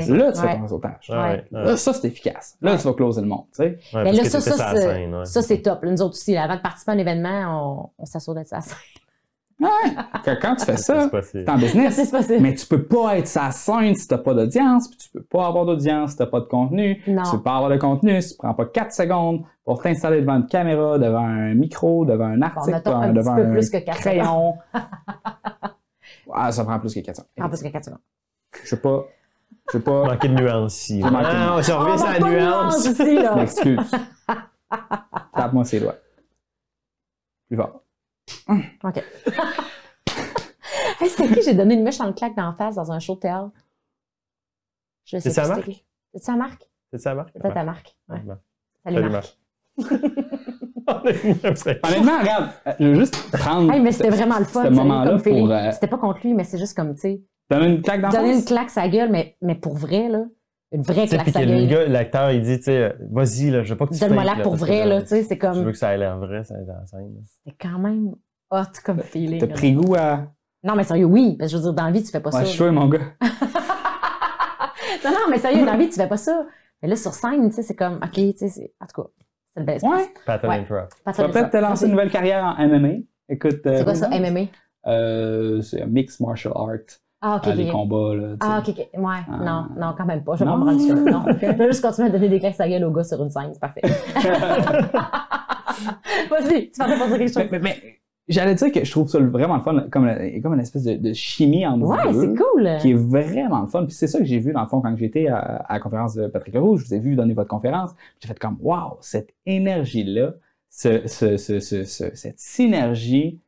ouais. 0.10 0.18
Là, 0.18 0.32
tu 0.32 0.42
fais 0.42 0.56
ton 0.56 0.62
réseautage. 0.64 1.10
Ouais, 1.10 1.16
ouais, 1.16 1.46
ouais. 1.52 1.64
Là, 1.66 1.78
ça, 1.78 1.94
c'est 1.94 2.08
efficace. 2.08 2.58
Là, 2.62 2.72
Ouais. 2.72 2.78
tu 2.78 2.84
vas 2.84 2.94
closer 2.94 3.22
le 3.22 3.28
monde, 3.28 3.46
tu 3.52 3.58
sais. 3.64 3.78
Ouais, 3.94 4.04
Mais 4.06 4.12
là, 4.14 4.24
ça, 4.26 4.42
c'est- 4.42 4.52
scène, 4.52 5.16
ouais. 5.16 5.26
ça, 5.26 5.42
c'est 5.44 5.62
top. 5.62 5.84
Là, 5.84 5.92
nous 5.92 6.02
autres 6.02 6.16
aussi, 6.16 6.34
là, 6.34 6.44
avant 6.44 6.56
de 6.56 6.62
participer 6.62 6.92
à 6.92 6.96
un 6.96 6.98
événement, 6.98 7.90
on, 7.98 8.04
on 8.04 8.06
s'assure 8.06 8.34
d'être 8.34 8.48
sur 8.48 8.58
la 8.58 8.62
scène. 8.62 8.78
Ouais. 9.58 9.70
Quand- 10.26 10.36
Quand 10.42 10.56
tu 10.58 10.66
fais 10.66 10.76
ça, 10.78 11.04
C'est 11.04 11.10
possible. 11.10 11.46
t'es 11.46 11.52
en 11.52 11.56
business. 11.58 12.14
Mais 12.42 12.56
tu 12.56 12.66
peux 12.66 12.84
pas 12.84 13.18
être 13.18 13.28
sa 13.28 13.52
scène 13.52 13.96
si 13.96 14.06
t'as 14.06 14.18
pas 14.18 14.34
d'audience, 14.34 14.90
puis 14.90 14.98
tu 14.98 15.10
peux 15.10 15.24
pas 15.24 15.48
avoir 15.48 15.66
d'audience 15.66 16.12
si 16.12 16.18
t'as 16.18 16.26
pas 16.26 16.42
de 16.42 16.46
contenu. 16.46 17.02
Non. 17.08 17.24
Tu 17.24 17.32
peux 17.38 17.42
pas 17.44 17.56
avoir 17.56 17.70
de 17.72 17.78
contenu 17.78 18.22
si 18.22 18.32
tu 18.32 18.38
prends 18.38 18.54
pas 18.54 18.66
4 18.66 18.92
secondes 18.92 19.44
pour 19.64 19.82
t'installer 19.82 20.20
devant 20.20 20.36
une 20.36 20.48
caméra, 20.48 21.00
devant 21.00 21.20
un 21.26 21.54
micro, 21.54 22.04
devant 22.06 22.26
un 22.26 22.42
article, 22.42 22.82
un 22.86 23.14
devant 23.14 23.34
petit 23.36 23.44
peu 23.44 23.48
un 23.50 23.52
plus 23.54 23.70
que 23.70 23.78
quatre 23.78 24.00
crayon. 24.02 24.56
ah, 26.34 26.52
ça 26.52 26.66
prend 26.66 26.78
plus 26.80 26.94
que 26.94 27.00
4 27.00 27.16
secondes. 27.16 27.30
En 27.46 27.48
plus 27.50 27.62
que 27.64 27.68
4 27.70 27.86
secondes. 27.86 28.00
Je 28.64 28.70
sais 28.70 28.78
pas. 28.82 29.06
Je 29.68 29.72
sais 29.74 29.80
pas. 29.84 30.06
Manquer 30.06 30.28
de 30.30 30.34
nuance 30.36 30.76
ici. 30.90 31.02
Ah, 31.04 31.60
si 31.62 31.72
on 31.72 31.80
revient 31.80 31.92
Oh, 31.96 31.98
sur 31.98 32.08
la 32.08 32.20
nuance. 32.20 32.86
nuance 32.86 32.86
ici, 32.86 33.16
Je 33.18 33.22
là. 33.22 33.36
m'excuse. 33.36 33.92
Tape-moi 35.34 35.66
ses 35.66 35.80
doigts. 35.80 35.96
Plus 37.48 37.58
fort. 37.58 37.82
OK. 38.84 39.04
hey, 41.02 41.10
c'était 41.10 41.28
qui 41.34 41.42
j'ai 41.44 41.54
donné 41.54 41.76
une 41.76 41.84
mèche 41.84 42.00
en 42.02 42.12
claque 42.14 42.36
d'en 42.36 42.54
face 42.54 42.76
dans 42.76 42.92
un 42.92 43.00
show 43.00 43.16
de 43.16 43.20
théâtre? 43.22 43.52
Je 45.06 45.18
sais 45.18 45.30
C'est 45.30 45.42
sa 45.42 45.46
c'était 45.56 45.72
qui. 45.72 45.84
C'est 46.14 46.24
sa 46.24 46.36
marque? 46.36 46.70
C'est 46.92 47.00
ça, 47.00 47.14
Marc? 47.14 47.30
C'était 47.34 47.54
ta 47.54 47.64
marque. 47.64 47.96
Ouais. 48.10 48.22
Ouais. 48.26 48.36
Salut, 48.84 48.98
Salut, 48.98 49.10
Marc. 49.10 49.38
Honnêtement, 50.88 52.20
regarde, 52.20 52.50
euh, 52.68 52.74
je 52.80 52.86
veux 52.88 52.96
juste 52.96 53.32
prendre. 53.32 53.72
Hey, 53.72 53.82
mais 53.82 53.92
c'était 53.92 54.12
ce- 54.12 54.16
vraiment 54.16 54.40
le 54.40 54.46
fun. 54.46 54.64
Ce 54.66 54.70
moment-là 54.70 55.18
pour 55.20 55.52
euh, 55.52 55.72
C'était 55.72 55.88
pas 55.88 55.98
contre 55.98 56.22
lui, 56.24 56.34
mais 56.34 56.44
c'est 56.44 56.58
juste 56.58 56.76
comme, 56.76 56.94
tu 56.96 57.02
sais, 57.02 57.22
donner 57.50 57.68
une 57.68 57.82
claque 57.82 58.02
dans 58.02 58.10
donner 58.10 58.34
une 58.36 58.44
claque 58.46 58.70
sa 58.70 58.88
gueule, 58.88 59.10
mais, 59.12 59.36
mais 59.42 59.56
pour 59.56 59.76
vrai, 59.76 60.10
là. 60.10 60.24
Une 60.72 60.82
vraie 60.82 61.08
claque 61.08 61.24
puis 61.24 61.32
que 61.32 61.40
sa 61.40 61.46
le 61.46 61.52
gueule. 61.54 61.68
gars, 61.68 61.88
l'acteur, 61.88 62.32
il 62.32 62.42
dit, 62.42 62.58
tu 62.58 62.64
sais, 62.66 62.94
vas-y, 63.12 63.50
là, 63.52 63.64
je 63.64 63.72
veux 63.74 63.78
pas 63.78 63.86
que 63.88 63.94
tu 63.94 64.00
Donne-moi 64.00 64.24
là 64.26 64.36
pour 64.44 64.56
vrai, 64.56 64.86
là. 64.86 64.96
euh, 64.96 65.02
Tu 65.02 65.08
sais, 65.08 65.24
c'est 65.24 65.40
Je 65.42 65.48
veux 65.48 65.54
comme. 65.64 65.72
que 65.72 65.78
ça 65.78 65.94
ait 65.94 65.98
l'air 65.98 66.18
vrai, 66.18 66.44
ça 66.44 66.56
ait 66.56 66.66
l'air 66.66 66.82
scène. 66.86 67.16
C'était 67.24 67.56
quand 67.62 67.78
même 67.80 68.16
hot 68.52 68.58
comme 68.84 69.00
feeling. 69.00 69.40
T'as 69.40 69.48
pris 69.48 69.74
goût 69.74 69.96
à. 69.96 70.28
Non, 70.64 70.76
mais 70.76 70.84
sérieux, 70.84 71.06
oui. 71.06 71.36
Parce 71.38 71.52
que 71.52 71.58
je 71.58 71.62
veux 71.62 71.70
dire, 71.70 71.74
dans 71.74 71.86
la 71.86 71.92
vie, 71.92 72.04
tu 72.04 72.12
fais 72.12 72.20
pas 72.20 72.30
Ouais, 72.32 72.40
ça. 72.40 72.44
je 72.46 72.50
suis 72.52 72.64
mon 72.72 72.88
gars. 72.88 73.00
Non, 75.04 75.12
non, 75.12 75.18
mais 75.30 75.38
sérieux, 75.38 75.66
dans 75.66 75.72
la 75.72 75.78
vie, 75.78 75.90
tu 75.90 75.96
fais 75.96 76.08
pas 76.08 76.18
ça. 76.18 76.46
Mais 76.82 76.88
là, 76.90 76.96
sur 76.96 77.14
scène, 77.14 77.50
tu 77.50 77.56
sais, 77.56 77.62
c'est 77.64 77.76
comme, 77.76 77.96
OK, 78.04 78.12
tu 78.14 78.34
sais, 78.38 78.50
c'est- 78.50 78.74
en 78.82 78.86
tout 78.88 79.04
cas, 79.04 79.10
c'est 79.54 79.60
une 79.60 79.66
belle 79.66 79.76
expérience. 79.76 80.02
Ouais. 80.08 80.14
Pattern 80.26 80.52
Ouais. 80.52 80.60
and 80.72 81.12
Tu 81.14 81.22
vas 81.22 81.30
peut-être 81.30 81.52
te 81.52 81.58
lancer 81.58 81.86
une 81.86 81.92
nouvelle 81.92 82.10
carrière 82.12 82.44
en 82.44 82.56
MMA. 82.68 82.90
Écoute. 83.30 83.66
euh, 83.66 83.78
C'est 83.78 83.84
quoi 83.84 83.96
ça, 83.96 84.10
MMA? 84.10 84.48
Euh, 84.88 85.62
c'est 85.62 85.82
un 85.82 85.86
mix 85.88 86.20
martial 86.20 86.54
art. 86.56 86.70
Ah, 87.28 87.38
OK, 87.38 87.48
euh, 87.48 87.52
OK. 87.52 87.58
les 87.58 87.68
combats, 87.70 88.14
là. 88.16 88.28
Ah. 88.40 88.60
OK, 88.60 88.70
OK. 88.70 88.78
Ouais, 89.02 89.16
Ah. 89.28 89.38
non, 89.44 89.66
non, 89.80 89.94
quand 89.98 90.06
même 90.06 90.24
pas. 90.24 90.36
Je 90.36 90.44
vais 90.44 90.46
pas 90.50 90.58
me 90.58 90.64
rendre 90.64 90.80
jusque-là. 90.80 91.12
Non. 91.12 91.24
Ok. 91.28 91.38
Je 91.42 91.48
vais 91.48 91.68
juste 91.68 91.82
continuer 91.84 92.08
à 92.10 92.12
donner 92.12 92.30
des 92.30 92.40
claques 92.40 92.60
à 92.60 92.70
gueule 92.70 92.84
au 92.84 92.92
gars 92.92 93.04
sur 93.04 93.24
une 93.24 93.30
scène. 93.32 93.50
C'est 93.54 93.60
parfait. 93.60 93.82
Vas-y, 96.30 96.72
tu 96.72 96.80
vas 96.80 96.88
pas 96.88 97.08
dire 97.08 97.18
quelque 97.18 97.28
chose. 97.34 97.44
mais, 97.52 97.60
mais- 97.60 97.60
mais 97.60 98.00
j'allais 98.28 98.56
dire 98.56 98.72
que 98.72 98.84
je 98.84 98.92
trouve 98.92 99.10
ça 99.10 99.20
vraiment 99.20 99.58
le 99.58 99.62
fun, 99.62 99.86
comme, 99.92 100.10
comme 100.42 100.54
une 100.54 100.60
espèce 100.60 100.84
de, 100.84 100.96
de 100.96 101.14
chimie 101.14 101.66
en 101.68 101.78
nous 101.78 101.88
Ouais, 101.88 101.98
c'est 102.14 102.34
cool. 102.36 102.70
qui 102.82 102.92
est 102.92 102.94
vraiment 102.94 103.62
le 103.62 103.68
fun. 103.68 103.84
Puis 103.86 103.94
c'est 103.94 104.08
ça 104.08 104.20
que 104.20 104.26
j'ai 104.26 104.40
vu, 104.40 104.52
dans 104.54 104.62
le 104.62 104.68
fond, 104.68 104.82
quand 104.82 104.96
j'étais 104.98 105.28
à, 105.28 105.38
à 105.38 105.74
la 105.74 105.80
conférence 105.80 106.16
de 106.16 106.28
Patrick 106.28 106.56
Leroux. 106.56 106.78
Je 106.78 106.86
vous 106.86 106.94
ai 106.94 107.00
vu 107.00 107.16
donner 107.16 107.34
votre 107.34 107.50
conférence. 107.50 107.92
J'ai 108.20 108.28
fait 108.28 108.40
comme, 108.40 108.58
wow, 108.62 108.98
cette 109.02 109.30
énergie-là, 109.46 110.34
ce, 110.70 111.08
ce- 111.08 111.38
ce- 111.38 111.60
cette 111.84 112.40
synergie, 112.40 113.40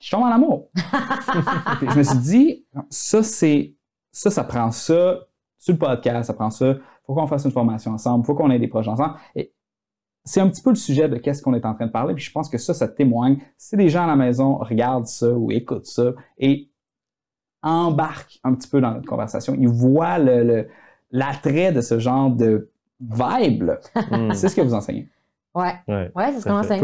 je 0.00 0.10
tombe 0.10 0.22
en 0.22 0.26
amour. 0.26 0.68
Je 1.82 1.98
me 1.98 2.02
suis 2.02 2.18
dit, 2.18 2.66
ça, 2.90 3.22
c'est, 3.22 3.74
ça, 4.12 4.30
ça 4.30 4.44
prend 4.44 4.70
ça 4.70 5.18
sur 5.58 5.72
le 5.72 5.78
podcast, 5.78 6.26
ça 6.28 6.34
prend 6.34 6.50
ça. 6.50 6.74
Faut 7.06 7.14
qu'on 7.14 7.26
fasse 7.26 7.44
une 7.44 7.50
formation 7.52 7.92
ensemble, 7.92 8.24
faut 8.24 8.34
qu'on 8.34 8.50
ait 8.50 8.58
des 8.58 8.68
projets 8.68 8.90
ensemble. 8.90 9.14
Et 9.34 9.52
c'est 10.24 10.40
un 10.40 10.48
petit 10.48 10.62
peu 10.62 10.70
le 10.70 10.76
sujet 10.76 11.08
de 11.08 11.16
qu'est-ce 11.16 11.42
qu'on 11.42 11.54
est 11.54 11.64
en 11.64 11.74
train 11.74 11.86
de 11.86 11.90
parler. 11.92 12.14
Puis 12.14 12.24
je 12.24 12.30
pense 12.32 12.48
que 12.48 12.58
ça, 12.58 12.74
ça 12.74 12.86
témoigne. 12.86 13.38
Si 13.56 13.76
des 13.76 13.88
gens 13.88 14.04
à 14.04 14.06
la 14.06 14.16
maison 14.16 14.56
regardent 14.58 15.06
ça 15.06 15.32
ou 15.32 15.50
écoutent 15.50 15.86
ça 15.86 16.12
et 16.38 16.70
embarquent 17.62 18.38
un 18.44 18.54
petit 18.54 18.68
peu 18.68 18.80
dans 18.80 18.92
notre 18.92 19.06
conversation, 19.08 19.54
ils 19.58 19.68
voient 19.68 20.18
le, 20.18 20.44
le- 20.44 20.68
l'attrait 21.10 21.72
de 21.72 21.80
ce 21.80 21.98
genre 21.98 22.30
de 22.30 22.70
vibe. 23.00 23.70
Hmm. 24.10 24.32
C'est 24.32 24.48
ce 24.48 24.56
que 24.56 24.60
vous 24.60 24.74
enseignez. 24.74 25.08
Ouais, 25.54 25.74
Ouais. 25.88 26.10
ouais, 26.14 26.32
c'est 26.32 26.40
ce 26.40 26.44
qu'on 26.44 26.58
enseigne. 26.58 26.78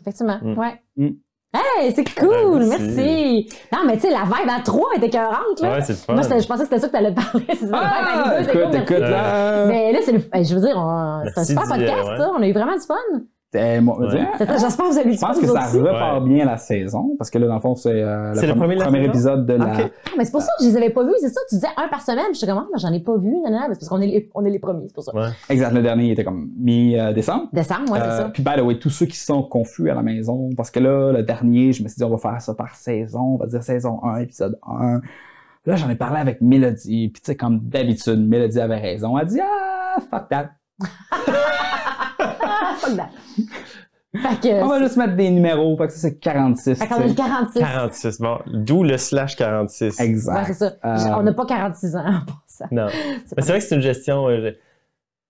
Effectivement, 0.00 0.38
Mm. 0.42 0.58
ouais. 0.58 0.82
Mm. 0.96 1.08
Hey, 1.52 1.92
c'est 1.92 2.04
cool, 2.18 2.28
Ouais, 2.62 2.66
merci. 2.68 2.84
merci. 2.94 3.48
Non, 3.72 3.78
mais 3.84 3.94
tu 3.94 4.02
sais, 4.02 4.10
la 4.10 4.22
vibe 4.22 4.48
à 4.48 4.60
3 4.62 4.88
était 4.96 5.06
écœurante, 5.06 5.60
là. 5.60 5.72
Ouais, 5.72 5.80
c'est 5.82 5.94
fun. 5.96 6.12
Moi, 6.14 6.22
je 6.22 6.28
pensais 6.46 6.46
que 6.46 6.64
c'était 6.64 6.78
ça 6.78 6.86
que 6.86 6.92
t'allais 6.92 7.12
parler. 7.14 7.44
C'est 7.48 7.66
ça, 7.66 7.70
la 7.70 7.80
vibe 7.80 7.82
à 7.82 8.22
Ah, 8.24 8.38
deux, 8.38 8.44
c'est 8.44 8.50
écoute, 8.50 8.62
cool, 8.62 8.70
merci. 8.72 8.92
écoute, 8.94 8.98
là. 9.10 9.66
Mais 9.66 9.92
là, 9.92 9.98
c'est 10.04 10.12
le. 10.12 10.18
Je 10.20 10.54
veux 10.54 10.60
dire, 10.60 10.76
on- 10.76 11.22
c'est 11.34 11.40
un 11.40 11.44
super 11.44 11.64
podcast, 11.64 12.08
ouais. 12.08 12.18
ça. 12.18 12.30
On 12.36 12.40
a 12.42 12.46
eu 12.46 12.52
vraiment 12.52 12.74
du 12.74 12.86
fun. 12.86 12.94
Ouais. 13.52 14.28
J'espère 14.38 14.86
que 14.86 14.92
vous 14.92 14.98
avez 14.98 15.12
Je 15.12 15.18
pense 15.20 15.38
que 15.40 15.46
ça 15.46 15.66
aussi. 15.68 15.78
repart 15.80 16.22
Ouais. 16.22 16.28
bien 16.28 16.44
la 16.44 16.56
saison, 16.56 17.16
parce 17.18 17.30
que 17.30 17.38
là, 17.38 17.48
dans 17.48 17.54
le 17.56 17.60
fond, 17.60 17.74
c'est 17.74 17.90
euh, 17.90 18.32
le 18.34 18.54
premier 18.54 18.76
la 18.76 18.88
épisode 19.00 19.44
de 19.46 19.54
la. 19.54 19.72
Ah, 19.72 20.10
mais 20.16 20.24
c'est 20.24 20.30
pour 20.30 20.40
ça 20.42 20.52
que 20.58 20.64
je 20.64 20.68
les 20.70 20.76
avais 20.76 20.90
pas 20.90 21.02
vus, 21.02 21.14
c'est 21.20 21.28
ça. 21.30 21.40
Tu 21.48 21.56
disais 21.56 21.66
un 21.76 21.88
par 21.88 22.00
semaine, 22.02 22.26
puis 22.30 22.34
j'étais 22.34 22.52
comme, 22.52 22.62
ah, 22.64 22.68
mais 22.72 22.78
j'en 22.78 22.92
ai 22.92 23.00
pas 23.00 23.16
vu, 23.16 23.30
non, 23.30 23.60
parce 23.66 23.88
qu'on 23.88 24.00
est 24.00 24.06
les, 24.06 24.30
on 24.34 24.44
est 24.44 24.50
les 24.50 24.58
premiers, 24.60 24.86
c'est 24.86 24.94
pour 24.94 25.02
ça. 25.02 25.14
Ouais. 25.14 25.28
Exact, 25.48 25.72
le 25.72 25.82
dernier 25.82 26.04
il 26.06 26.10
était 26.12 26.24
comme 26.24 26.48
mi-décembre. 26.58 27.48
Décembre, 27.52 27.90
ouais, 27.92 27.98
c'est 28.00 28.06
Euh, 28.06 28.18
ça. 28.18 28.28
Puis, 28.28 28.42
by 28.42 28.52
the 28.56 28.60
way, 28.62 28.78
tous 28.78 28.90
ceux 28.90 29.06
qui 29.06 29.16
sont 29.18 29.42
confus 29.42 29.90
à 29.90 29.94
la 29.94 30.02
maison, 30.02 30.50
parce 30.56 30.70
que 30.70 30.78
là, 30.80 31.12
le 31.12 31.22
dernier, 31.24 31.72
je 31.72 31.82
me 31.82 31.88
suis 31.88 31.96
dit, 31.96 32.04
on 32.04 32.10
va 32.10 32.18
faire 32.18 32.40
ça 32.40 32.54
par 32.54 32.76
saison, 32.76 33.20
on 33.34 33.36
va 33.36 33.46
dire 33.46 33.62
saison 33.62 34.00
1, 34.04 34.20
épisode 34.20 34.58
1. 34.66 35.00
Là, 35.66 35.76
j'en 35.76 35.90
ai 35.90 35.96
parlé 35.96 36.20
avec 36.20 36.40
Mélodie, 36.40 37.08
puis 37.08 37.20
tu 37.20 37.26
sais, 37.26 37.36
comme 37.36 37.58
d'habitude, 37.60 38.26
Mélodie 38.26 38.60
avait 38.60 38.78
raison. 38.78 39.18
Elle 39.18 39.26
dit, 39.26 39.40
ah, 39.40 40.00
fuck 40.10 40.28
that. 40.28 40.50
Fait 44.12 44.40
que. 44.40 44.62
On 44.64 44.68
va 44.68 44.80
juste 44.80 44.96
mettre 44.96 45.14
des 45.14 45.30
numéros, 45.30 45.76
fait 45.76 45.86
que 45.86 45.92
ça, 45.92 46.00
c'est 46.00 46.18
46. 46.18 46.78
Fait 46.78 46.88
qu'on 46.88 46.96
a 46.96 46.98
le 46.98 47.04
tu 47.04 47.10
sais. 47.10 47.14
46. 47.16 47.60
46. 47.60 48.20
Bon, 48.20 48.38
d'où 48.46 48.82
le 48.82 48.96
slash 48.96 49.36
46. 49.36 50.00
Exact. 50.00 50.34
Ouais, 50.34 50.44
c'est 50.46 50.54
ça. 50.54 50.72
Euh, 50.84 51.14
On 51.16 51.22
n'a 51.22 51.32
pas 51.32 51.46
46 51.46 51.94
ans 51.94 52.00
en 52.06 52.20
passant. 52.26 52.68
Non. 52.72 52.86
Mais 53.36 53.42
c'est 53.42 53.48
vrai 53.52 53.58
que 53.60 53.64
c'est 53.64 53.76
une 53.76 53.82
gestion 53.82 54.28
euh, 54.28 54.50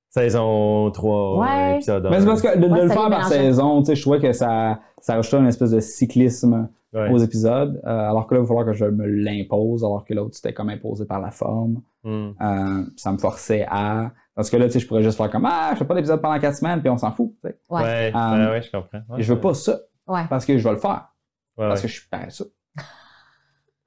saison 0.08 0.90
3, 0.92 1.38
Ouais. 1.40 1.74
épisode 1.76 2.06
1. 2.06 2.10
Mais 2.10 2.20
c'est 2.20 2.26
parce 2.26 2.40
que 2.40 2.58
de, 2.58 2.66
le 2.66 2.88
ça 2.88 2.94
faire 2.94 3.10
par 3.10 3.28
saison, 3.28 3.80
tu 3.82 3.86
sais, 3.86 3.96
je 3.96 4.00
trouvais 4.00 4.18
que 4.20 4.32
ça, 4.32 4.80
ça 5.02 5.14
rajoutait 5.16 5.36
une 5.36 5.46
espèce 5.48 5.72
de 5.72 5.80
cyclisme 5.80 6.68
Ouais. 6.92 7.08
aux 7.12 7.18
épisodes, 7.18 7.80
euh, 7.84 7.88
alors 8.10 8.26
que 8.26 8.34
là, 8.34 8.40
il 8.40 8.42
va 8.42 8.48
falloir 8.48 8.66
que 8.66 8.72
je 8.72 8.84
me 8.84 9.06
l'impose, 9.06 9.84
alors 9.84 10.04
que 10.04 10.12
l'autre, 10.12 10.34
c'était 10.34 10.52
comme 10.52 10.70
imposé 10.70 11.04
par 11.04 11.20
la 11.20 11.30
forme. 11.30 11.82
Hmm. 12.02 12.30
Euh, 12.40 12.82
ça 12.96 13.12
me 13.12 13.18
forçait 13.18 13.64
à... 13.70 14.10
Parce 14.40 14.50
que 14.50 14.56
là, 14.56 14.66
tu 14.66 14.72
sais, 14.72 14.78
je 14.80 14.86
pourrais 14.88 15.02
juste 15.02 15.16
faire 15.18 15.30
comme 15.30 15.44
«Ah, 15.50 15.70
je 15.74 15.78
fais 15.78 15.84
pas 15.84 15.94
d'épisode 15.94 16.20
pendant 16.22 16.38
quatre 16.40 16.56
semaines, 16.56 16.80
puis 16.80 16.88
on 16.90 16.96
s'en 16.98 17.12
fout.» 17.12 17.32
tu 17.44 17.48
sais. 17.50 17.58
Ouais. 17.68 17.82
Ouais, 17.82 18.12
Euh, 18.14 18.44
ouais, 18.46 18.50
ouais, 18.52 18.62
je 18.62 18.70
comprends. 18.70 19.00
Ouais, 19.08 19.22
je 19.22 19.32
veux 19.34 19.40
pas 19.40 19.54
ça, 19.54 19.78
Ouais. 20.06 20.22
parce 20.30 20.44
que 20.46 20.56
je 20.56 20.64
vais 20.64 20.74
le 20.74 20.80
faire, 20.80 21.12
ouais, 21.58 21.68
parce 21.68 21.80
ouais. 21.80 21.86
que 21.86 21.88
je 21.92 22.00
suis 22.00 22.08
paresseux. 22.08 22.52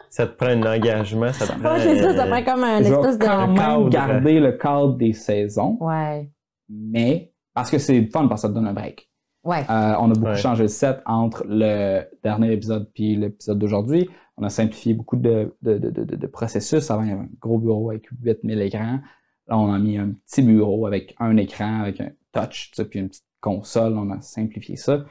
Ça 0.09 0.27
te 0.27 0.35
prend 0.35 0.47
un 0.51 0.61
engagement, 0.63 1.33
ça 1.33 1.47
te 1.47 1.59
prend. 1.59 1.73
Ouais, 1.73 1.79
c'est 1.79 1.99
ça, 2.03 2.15
ça 2.15 2.27
prend 2.27 2.43
comme 2.43 2.63
un 2.63 2.77
espèce 2.83 3.17
de. 3.17 3.25
quand 3.25 3.47
même 3.47 3.57
cadre. 3.57 3.89
garder 3.89 4.39
le 4.39 4.51
cadre 4.51 4.95
des 4.95 5.13
saisons, 5.13 5.77
Ouais. 5.81 6.29
mais... 6.69 7.31
Parce 7.55 7.69
que 7.71 7.77
c'est 7.79 8.03
fun, 8.11 8.27
parce 8.27 8.41
que 8.41 8.47
ça 8.47 8.49
te 8.49 8.53
donne 8.53 8.67
un 8.67 8.73
break. 8.73 9.09
Ouais. 9.43 9.61
Euh, 9.69 9.95
on 9.99 10.09
a 10.11 10.13
beaucoup 10.13 10.25
Ouais. 10.27 10.35
changé 10.35 10.63
le 10.63 10.67
set 10.69 11.01
entre 11.05 11.43
le 11.47 12.01
dernier 12.23 12.51
épisode 12.53 12.89
puis 12.93 13.15
l'épisode 13.15 13.57
d'aujourd'hui. 13.59 14.09
On 14.37 14.43
a 14.43 14.49
simplifié 14.49 14.93
beaucoup 14.93 15.15
de, 15.17 15.55
de, 15.61 15.77
de, 15.77 15.89
de, 15.89 16.15
de 16.15 16.27
processus. 16.27 16.89
Avant, 16.91 17.03
il 17.03 17.09
y 17.09 17.11
avait 17.11 17.21
un 17.21 17.29
gros 17.39 17.59
bureau 17.59 17.89
avec 17.91 18.07
8000 18.21 18.61
écrans. 18.61 18.99
Là, 19.47 19.57
on 19.57 19.73
a 19.73 19.79
mis 19.79 19.97
un 19.97 20.11
petit 20.11 20.41
bureau 20.41 20.85
avec 20.87 21.15
un 21.19 21.35
écran, 21.37 21.81
avec 21.81 21.99
un 22.01 22.11
touch, 22.31 22.71
puis 22.89 22.99
une 22.99 23.09
petite 23.09 23.25
console. 23.41 23.97
On 23.97 24.09
a 24.11 24.21
simplifié 24.21 24.75
ça. 24.77 25.03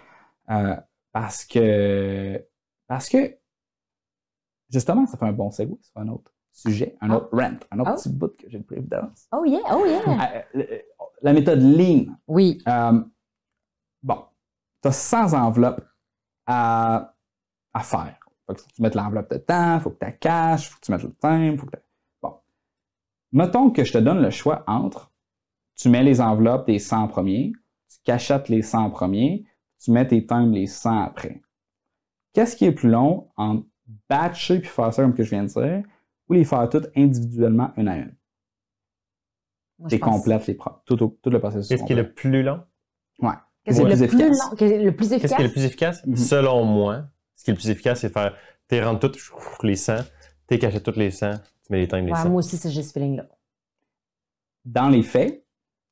Euh, 0.50 0.76
parce 1.12 1.44
que, 1.44 2.42
parce 2.86 3.08
que, 3.08 3.36
justement, 4.70 5.06
ça 5.06 5.18
fait 5.18 5.26
un 5.26 5.32
bon 5.32 5.50
segue 5.50 5.76
sur 5.82 6.00
un 6.00 6.08
autre 6.08 6.32
sujet, 6.52 6.96
un 7.00 7.10
Ah. 7.10 7.16
autre 7.16 7.28
rant, 7.32 7.56
un 7.70 7.78
autre 7.80 7.90
Ah. 7.92 7.96
petit 7.96 8.08
bout 8.10 8.36
que 8.36 8.48
j'ai 8.48 8.60
prévu 8.60 8.86
d'avance. 8.86 9.26
Oh 9.32 9.44
yeah, 9.44 9.60
oh 9.70 9.84
yeah. 9.86 10.44
Euh, 10.54 10.78
la 11.22 11.32
méthode 11.32 11.60
Lean, 11.60 12.16
Oui. 12.26 12.58
euh, 12.68 13.00
bon, 14.02 14.24
tu 14.82 14.88
as 14.88 14.92
100 14.92 15.32
enveloppes 15.34 15.84
à, 16.46 17.14
à 17.74 17.80
faire. 17.80 18.18
Faut 18.46 18.54
que 18.54 18.60
tu 18.60 18.82
mettes 18.82 18.94
l'enveloppe 18.94 19.30
de 19.30 19.38
temps, 19.38 19.78
faut 19.80 19.90
que 19.90 19.98
tu 19.98 20.04
la 20.04 20.12
caches, 20.12 20.68
faut 20.68 20.76
que 20.80 20.84
tu 20.84 20.92
mettes 20.92 21.02
le 21.02 21.12
temps, 21.12 21.56
faut 21.58 21.66
que 21.66 21.76
tu... 21.76 21.81
Mettons 23.32 23.70
que 23.70 23.84
je 23.84 23.92
te 23.92 23.98
donne 23.98 24.20
le 24.22 24.30
choix 24.30 24.64
entre 24.66 25.10
tu 25.74 25.88
mets 25.88 26.02
les 26.02 26.20
enveloppes 26.20 26.66
des 26.66 26.78
100 26.78 27.08
premiers, 27.08 27.52
tu 27.88 27.96
cachettes 28.04 28.48
les 28.48 28.62
100 28.62 28.90
premiers, 28.90 29.44
tu 29.82 29.90
mets 29.90 30.06
tes 30.06 30.24
timbres 30.26 30.52
les 30.54 30.66
100 30.66 31.02
après. 31.04 31.42
Qu'est-ce 32.34 32.56
qui 32.56 32.66
est 32.66 32.72
plus 32.72 32.90
long 32.90 33.30
entre 33.36 33.66
batcher 34.08 34.60
puis 34.60 34.68
faire 34.68 34.92
ça 34.92 35.02
comme 35.02 35.14
que 35.14 35.22
je 35.24 35.30
viens 35.30 35.44
de 35.44 35.48
dire, 35.48 35.82
ou 36.28 36.34
les 36.34 36.44
faire 36.44 36.68
toutes 36.68 36.88
individuellement 36.96 37.72
une 37.76 37.88
à 37.88 37.96
une? 37.96 38.14
Moi, 39.78 39.88
je 39.88 39.96
Et 39.96 39.98
pense- 39.98 40.16
complète 40.22 40.46
les 40.46 40.56
tout, 40.84 40.96
tout 40.96 41.30
le 41.30 41.40
processus. 41.40 41.68
Qu'est-ce 41.68 41.84
qui 41.84 41.92
est 41.94 41.96
le 41.96 42.12
plus 42.12 42.42
long? 42.42 42.62
Qu'est-ce 43.64 43.80
qui 43.80 43.82
est 43.82 43.84
Ouais. 43.84 43.90
le 43.90 43.96
Plus 43.96 44.02
efficace. 44.04 44.50
le 44.50 44.90
plus 44.90 45.08
Qu'est-ce 45.08 45.14
efficace? 45.14 45.36
qui 45.36 45.42
est 45.42 45.46
le 45.46 45.52
plus 45.52 45.64
efficace? 45.64 46.02
Selon 46.16 46.64
moi, 46.64 47.04
ce 47.34 47.44
qui 47.44 47.50
est 47.50 47.54
le 47.54 47.58
plus 47.58 47.70
efficace, 47.70 48.00
c'est 48.00 48.08
de 48.08 48.12
faire, 48.12 48.36
t'es 48.68 48.82
rentres 48.82 49.00
toutes 49.00 49.18
les 49.64 49.76
100, 49.76 49.96
t'es 50.46 50.58
caché 50.58 50.80
toutes 50.82 50.96
les 50.96 51.10
100, 51.10 51.32
tu 51.86 51.94
mets 51.94 52.02
les 52.02 52.10
Ouais, 52.12 52.18
100. 52.18 52.28
moi 52.30 52.38
aussi, 52.38 52.56
c'est 52.56 52.70
j'ai 52.70 52.82
ce 52.82 52.92
feeling-là. 52.92 53.26
Dans 54.64 54.88
les 54.88 55.02
faits, 55.02 55.44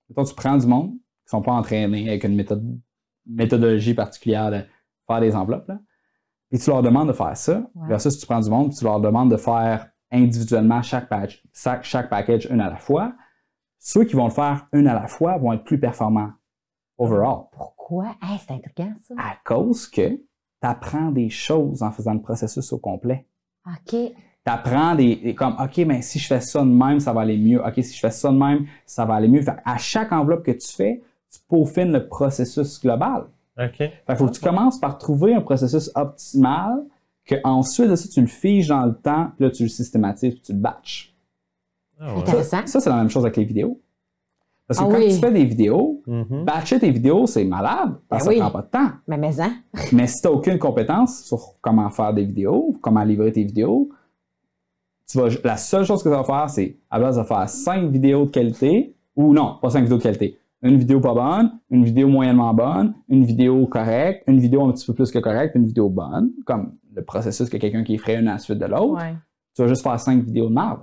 mettons, 0.09 0.25
tu 0.25 0.35
prends 0.35 0.57
du 0.57 0.67
monde 0.67 0.93
qui 0.93 1.31
sont 1.31 1.43
pas 1.43 1.53
entraînés 1.53 2.09
avec 2.09 2.25
une 2.25 2.35
méthode, 2.37 2.79
méthodologie 3.27 3.95
particulière 3.95 4.51
de 4.51 4.63
faire 5.07 5.21
des 5.21 5.35
enveloppes, 5.35 5.69
là, 5.69 5.81
et 6.53 6.59
tu 6.59 6.71
leur 6.71 6.83
demandes 6.83 7.09
de 7.09 7.13
faire 7.13 7.37
ça, 7.37 7.59
Ouais. 7.75 7.89
versus 7.89 8.19
tu 8.19 8.27
prends 8.27 8.41
du 8.41 8.51
monde, 8.51 8.69
puis 8.71 8.79
tu 8.79 8.85
leur 8.85 9.01
demandes 9.01 9.31
de 9.31 9.37
faire 9.37 9.91
individuellement 10.13 10.83
chaque, 10.83 11.09
patch, 11.09 11.45
chaque, 11.53 11.85
chaque 11.85 12.09
package 12.11 12.47
une 12.51 12.61
à 12.61 12.69
la 12.71 12.77
fois, 12.77 13.15
ceux 13.79 14.05
qui 14.05 14.15
vont 14.17 14.25
le 14.27 14.31
faire 14.33 14.67
une 14.73 14.87
à 14.89 14.95
la 14.95 15.07
fois 15.07 15.39
vont 15.39 15.53
être 15.53 15.65
plus 15.65 15.79
performants 15.79 16.33
overall. 16.99 17.45
Pourquoi? 17.53 18.17
Hey, 18.23 18.39
c'est 18.39 18.53
intriguant, 18.53 18.93
ça. 19.07 19.15
À 19.19 19.37
cause 19.45 19.87
que 19.89 20.09
tu 20.11 20.23
apprends 20.63 21.11
des 21.13 21.31
choses 21.31 21.83
en 21.83 21.91
faisant 21.93 22.13
le 22.15 22.21
processus 22.21 22.73
au 22.73 22.79
complet. 22.79 23.27
OK. 23.67 23.97
Tu 24.47 24.51
apprends 24.53 24.95
des, 24.95 25.17
des- 25.17 25.35
comme, 25.35 25.55
OK, 25.63 25.79
mais 25.87 26.01
si 26.03 26.19
je 26.19 26.27
fais 26.27 26.41
ça 26.41 26.61
de 26.61 26.65
même, 26.67 26.99
ça 27.01 27.13
va 27.13 27.21
aller 27.23 27.37
mieux. 27.37 27.61
OK, 27.65 27.75
si 27.85 27.95
je 27.95 28.01
fais 28.01 28.11
ça 28.11 28.31
de 28.31 28.37
même, 28.39 28.67
ça 28.87 29.05
va 29.05 29.15
aller 29.15 29.29
mieux. 29.29 29.43
Fait 29.43 29.57
à 29.65 29.77
chaque 29.77 30.13
enveloppe 30.13 30.45
que 30.45 30.53
tu 30.53 30.69
fais, 30.73 31.03
tu 31.31 31.39
peaufines 31.49 31.93
le 31.93 32.07
processus 32.09 32.81
global. 32.81 33.25
OK. 33.59 33.77
Fait 33.77 34.17
faut 34.17 34.27
que 34.27 34.33
tu 34.33 34.41
commences 34.41 34.81
par 34.81 34.97
trouver 34.97 35.35
un 35.35 35.43
processus 35.43 35.91
optimal, 35.95 36.83
que 37.27 37.35
ensuite 37.45 37.91
de 37.91 37.97
ça, 37.97 38.09
tu 38.09 38.21
le 38.23 38.27
figes 38.27 38.69
dans 38.69 38.87
le 38.87 38.95
temps, 38.95 39.31
puis 39.37 39.45
là, 39.45 39.51
tu 39.51 39.63
le 39.65 39.69
systématises, 39.69 40.33
puis 40.35 40.43
tu 40.43 40.53
le 40.53 40.59
batches. 40.59 41.15
Ah 42.01 42.15
ouais. 42.15 42.21
Intéressant. 42.23 42.67
Ça, 42.67 42.81
c'est 42.81 42.89
la 42.91 42.97
même 42.97 43.11
chose 43.11 43.25
avec 43.25 43.37
les 43.37 43.45
vidéos. 43.45 43.79
Parce 44.67 44.81
que 44.81 44.85
Ah 44.85 44.89
quand 44.91 44.99
oui. 44.99 45.09
tu 45.15 45.21
fais 45.21 45.33
des 45.33 45.45
vidéos, 45.45 46.01
Mhm. 46.07 46.45
batcher 46.45 46.79
tes 46.79 46.91
vidéos, 46.91 47.27
c'est 47.27 47.45
malade, 47.45 47.97
parce 48.09 48.23
que 48.25 48.29
Ben 48.29 48.35
oui. 48.37 48.39
ça 48.39 48.49
prend 48.49 48.61
pas 48.61 48.63
de 48.63 48.71
temps. 48.71 48.97
Mais 49.09 49.19
mais 49.19 49.39
hein? 49.41 49.53
Mais 49.93 50.07
si 50.07 50.23
tu 50.23 50.29
n'as 50.29 50.33
aucune 50.35 50.59
compétence 50.59 51.25
sur 51.25 51.57
comment 51.61 51.91
faire 51.91 52.15
des 52.15 52.25
vidéos, 52.25 52.75
comment 52.81 53.03
livrer 53.05 53.33
tes 53.33 53.45
vidéos, 53.45 53.91
tu 55.11 55.19
vas, 55.19 55.29
la 55.45 55.57
seule 55.57 55.85
chose 55.85 56.03
que 56.03 56.09
tu 56.09 56.15
vas 56.15 56.25
faire, 56.25 56.49
c'est 56.51 56.77
à 56.91 56.99
la 56.99 57.05
place 57.07 57.17
de 57.17 57.23
faire 57.25 57.49
5 57.49 57.91
vidéos 57.91 58.27
de 58.27 58.31
qualité, 58.31 58.95
ou 59.17 59.33
non, 59.33 59.57
pas 59.61 59.71
5 59.71 59.83
vidéos 59.83 59.99
de 59.99 60.03
qualité. 60.03 60.39
Une 60.63 60.77
vidéo 60.77 61.01
pas 61.01 61.15
bonne, 61.15 61.59
une 61.71 61.85
vidéo 61.85 62.09
moyennement 62.09 62.53
bonne, 62.53 62.95
une 63.09 63.25
vidéo 63.25 63.67
correcte, 63.67 64.23
une 64.27 64.39
vidéo 64.41 64.67
un 64.69 64.73
petit 64.73 64.87
peu 64.87 64.93
plus 64.95 65.11
que 65.11 65.19
correcte, 65.19 65.55
une 65.57 65.67
vidéo 65.67 65.89
bonne, 65.89 66.31
comme 66.45 66.75
le 66.95 67.03
processus 67.03 67.49
que 67.49 67.57
quelqu'un 67.57 67.83
qui 67.83 67.97
ferait 67.97 68.17
une 68.17 68.29
à 68.29 68.33
la 68.33 68.39
suite 68.39 68.59
de 68.59 68.67
l'autre. 68.67 68.95
Ouais. 69.03 69.15
Tu 69.57 69.63
vas 69.63 69.69
juste 69.69 69.83
faire 69.83 69.99
5 69.99 70.23
vidéos 70.23 70.49
de 70.49 70.55
merde. 70.55 70.81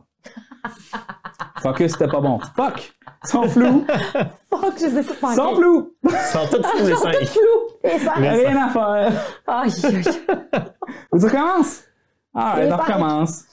Focus, 1.60 1.92
c'était 1.94 2.08
pas 2.08 2.22
bon. 2.22 2.40
Fuck! 2.56 2.94
Ils 3.24 3.28
sont 3.30 3.44
flous! 3.44 3.84
Fuck, 4.50 4.74
je 4.80 5.02
sais 5.02 5.14
pas. 5.20 5.34
Flous! 5.34 5.92
Ils 6.04 6.10
sont 6.12 6.40
tous 6.52 6.62
Ils 6.80 6.86
les 6.88 6.94
sont 6.96 7.02
5. 7.04 7.12
tous 7.20 7.26
flous. 7.28 7.78
Les 7.84 8.00
cinq. 8.00 8.20
Mais- 8.20 8.46
Rien 8.48 8.66
à 8.66 8.70
faire! 8.70 9.22
Aïe, 9.48 9.72
aïe. 9.84 10.04
Tu 10.04 11.26
recommences. 11.26 11.84
Ah, 12.34 12.56
Les 12.60 12.72
on 12.72 12.78
recommence. 12.78 13.44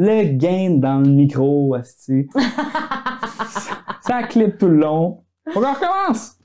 Le 0.00 0.22
gain 0.36 0.76
dans 0.78 1.00
le 1.00 1.08
micro, 1.10 1.74
asti. 1.74 2.28
ça 4.02 4.22
clip 4.24 4.56
tout 4.58 4.68
le 4.68 4.76
long. 4.76 5.24
Faut 5.50 5.60
qu'on 5.60 5.72
recommence. 5.74 6.36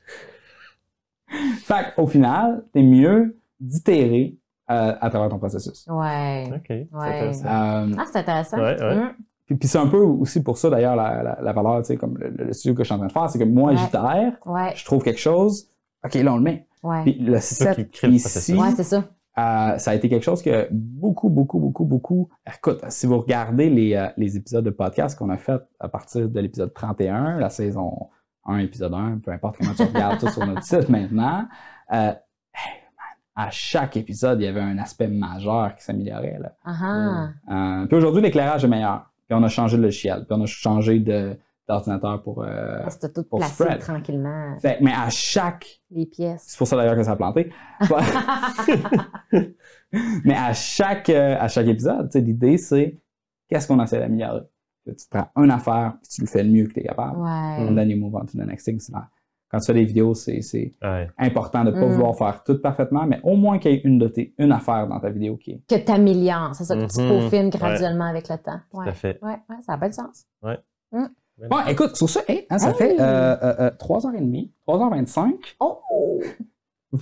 Fait 1.63 1.93
qu'au 1.95 2.07
final, 2.07 2.63
t'es 2.73 2.81
mieux 2.83 3.37
d'itérer 3.59 4.37
euh, 4.71 4.95
à 4.99 5.09
travers 5.09 5.29
ton 5.29 5.37
processus. 5.39 5.85
Ouais. 5.87 6.45
OK. 6.55 6.61
c'est 6.67 6.87
Ouais. 6.91 7.07
intéressant. 7.07 7.45
Euh, 7.45 7.95
Ah, 7.97 8.05
c'est 8.11 8.19
intéressant. 8.19 8.57
Ouais, 8.57 8.81
ouais. 8.81 8.97
Hum. 8.97 9.13
puis 9.45 9.55
puis 9.55 9.67
c'est 9.67 9.77
un 9.77 9.87
peu 9.87 9.97
aussi 9.97 10.41
pour 10.41 10.57
ça, 10.57 10.69
d'ailleurs, 10.69 10.95
la, 10.95 11.21
la, 11.23 11.37
la 11.41 11.53
valeur, 11.53 11.79
tu 11.81 11.87
sais, 11.87 11.97
comme 11.97 12.17
le, 12.17 12.29
le 12.29 12.53
studio 12.53 12.73
que 12.75 12.83
je 12.83 12.85
suis 12.85 12.93
en 12.93 12.97
train 12.97 13.07
de 13.07 13.11
faire, 13.11 13.29
c'est 13.29 13.39
que 13.39 13.43
moi, 13.43 13.71
Ouais. 13.71 13.77
j'itère, 13.77 14.37
Ouais, 14.45 14.73
je 14.75 14.85
trouve 14.85 15.03
quelque 15.03 15.19
chose, 15.19 15.67
OK, 16.05 16.13
là, 16.15 16.33
on 16.33 16.37
le 16.37 16.43
met. 16.43 16.65
ouais. 16.83 17.03
Puis 17.03 17.13
le 17.19 17.39
C'est 17.39 17.63
toi 17.65 17.73
set 17.75 17.85
qui 17.85 17.91
crée 17.91 18.07
le 18.07 18.13
ici, 18.15 18.23
processus. 18.23 18.59
Ouais, 18.59 18.71
c'est 18.75 18.83
ça. 18.83 19.03
Euh, 19.37 19.77
ça 19.79 19.91
a 19.91 19.95
été 19.95 20.09
quelque 20.09 20.23
chose 20.23 20.41
que 20.43 20.67
beaucoup, 20.71 21.29
beaucoup, 21.29 21.59
beaucoup, 21.59 21.85
beaucoup. 21.85 22.29
Écoute, 22.47 22.81
si 22.89 23.07
vous 23.07 23.19
regardez 23.19 23.69
les, 23.69 23.95
euh, 23.95 24.07
les 24.17 24.37
épisodes 24.37 24.63
de 24.63 24.69
podcast 24.69 25.17
qu'on 25.17 25.29
a 25.31 25.37
fait 25.37 25.61
à 25.79 25.87
partir 25.89 26.29
de 26.29 26.39
l'épisode 26.39 26.71
31, 26.73 27.39
la 27.39 27.49
saison 27.49 28.09
1, 28.45 28.59
épisode 28.59 28.93
1, 28.93 29.19
peu 29.23 29.31
importe 29.31 29.57
comment 29.57 29.73
tu 29.73 29.83
regardes 29.83 30.19
ça 30.19 30.29
sur 30.29 30.45
notre 30.45 30.63
site 30.63 30.87
maintenant, 30.89 31.47
euh, 31.91 32.09
hey, 32.09 32.73
man, 32.95 33.15
à 33.35 33.49
chaque 33.49 33.97
épisode, 33.97 34.39
il 34.39 34.43
y 34.45 34.47
avait 34.47 34.61
un 34.61 34.77
aspect 34.77 35.07
majeur 35.07 35.75
qui 35.75 35.83
s'améliorait. 35.83 36.39
Ah, 36.63 37.29
ah. 37.47 37.81
Euh, 37.81 37.85
puis 37.87 37.97
aujourd'hui, 37.97 38.21
l'éclairage 38.21 38.63
est 38.65 38.67
meilleur. 38.67 39.09
Puis 39.27 39.35
on 39.35 39.41
a 39.43 39.49
changé 39.49 39.77
de 39.77 39.81
logiciel. 39.81 40.25
Puis 40.27 40.37
on 40.37 40.43
a 40.43 40.45
changé 40.45 40.99
de- 40.99 41.35
d'ordinateur 41.67 42.21
pour. 42.23 42.43
euh, 42.43 42.81
Ah, 42.85 42.89
C'était 42.89 43.11
tout 43.13 43.23
pour 43.23 43.39
placé 43.39 43.63
spread. 43.63 43.79
tranquillement. 43.79 44.57
fait- 44.59 44.79
mais 44.81 44.91
à 44.91 45.09
chaque. 45.09 45.81
Les 45.91 46.05
pièces. 46.05 46.43
C'est 46.47 46.57
pour 46.57 46.67
ça 46.67 46.75
d'ailleurs 46.75 46.95
que 46.95 47.03
ça 47.03 47.11
a 47.11 47.15
planté. 47.15 47.51
Mais 50.25 50.35
à 50.35 50.53
chaque, 50.53 51.09
euh, 51.09 51.35
à 51.39 51.47
chaque 51.47 51.67
épisode, 51.67 52.09
tu 52.09 52.17
sais, 52.19 52.21
l'idée, 52.25 52.57
c'est 52.57 52.99
qu'est-ce 53.47 53.67
qu'on 53.67 53.81
essaie 53.83 53.99
d'améliorer? 53.99 54.41
Tu 54.85 54.93
prends 55.09 55.29
une 55.37 55.51
affaire 55.51 55.93
et 56.03 56.07
tu 56.07 56.21
le 56.21 56.27
fais 56.27 56.43
le 56.43 56.49
mieux 56.51 56.65
que 56.67 56.73
tu 56.73 56.79
es 56.79 56.83
capable. 56.83 57.17
Ouais. 57.19 57.85
You 57.87 57.97
move 57.99 58.15
on 58.15 58.25
to 58.25 58.33
the 58.37 58.45
next 58.45 58.65
thing. 58.65 58.79
Quand 59.49 59.59
tu 59.59 59.67
fais 59.67 59.73
des 59.75 59.85
vidéos, 59.85 60.13
c'est 60.15 60.41
c'est 60.41 60.73
Ouais. 60.81 61.07
important 61.19 61.63
de 61.63 61.69
ne 61.71 61.79
pas 61.79 61.85
Mm. 61.85 61.91
vouloir 61.93 62.15
faire 62.17 62.43
tout 62.43 62.59
parfaitement, 62.59 63.05
mais 63.05 63.19
au 63.23 63.35
moins 63.35 63.59
qu'il 63.59 63.71
y 63.71 63.75
ait 63.75 63.81
une, 63.83 63.99
de 63.99 64.07
tes- 64.07 64.33
une 64.39 64.51
affaire 64.51 64.87
dans 64.87 64.99
ta 64.99 65.11
vidéo 65.11 65.37
qui 65.37 65.51
est. 65.51 65.61
Que 65.69 65.75
tu 65.85 65.91
améliores. 65.91 66.55
C'est 66.55 66.63
ça, 66.65 66.75
que 66.75 66.91
tu 66.91 66.99
Mhm. 67.01 67.07
peaufines 67.09 67.49
graduellement 67.51 68.05
avec 68.05 68.27
le 68.29 68.37
temps. 68.37 68.59
Tout 68.71 68.77
Ouais. 68.79 68.89
à 68.89 68.93
fait. 68.93 69.19
Ouais, 69.21 69.37
ouais, 69.49 69.55
ça 69.65 69.73
a 69.73 69.77
pas 69.77 69.89
de 69.89 69.93
sens. 69.93 70.25
Bon, 71.49 71.57
écoute, 71.67 71.95
sur 71.95 72.09
ça, 72.09 72.21
hey, 72.27 72.45
hein, 72.49 72.59
ça 72.59 72.69
Hey! 72.69 72.75
fait 72.75 72.99
euh, 73.01 73.35
euh, 73.41 73.55
euh, 73.59 73.69
3h30, 73.71 74.51
3h25. 74.67 75.33
Oh! 75.59 75.79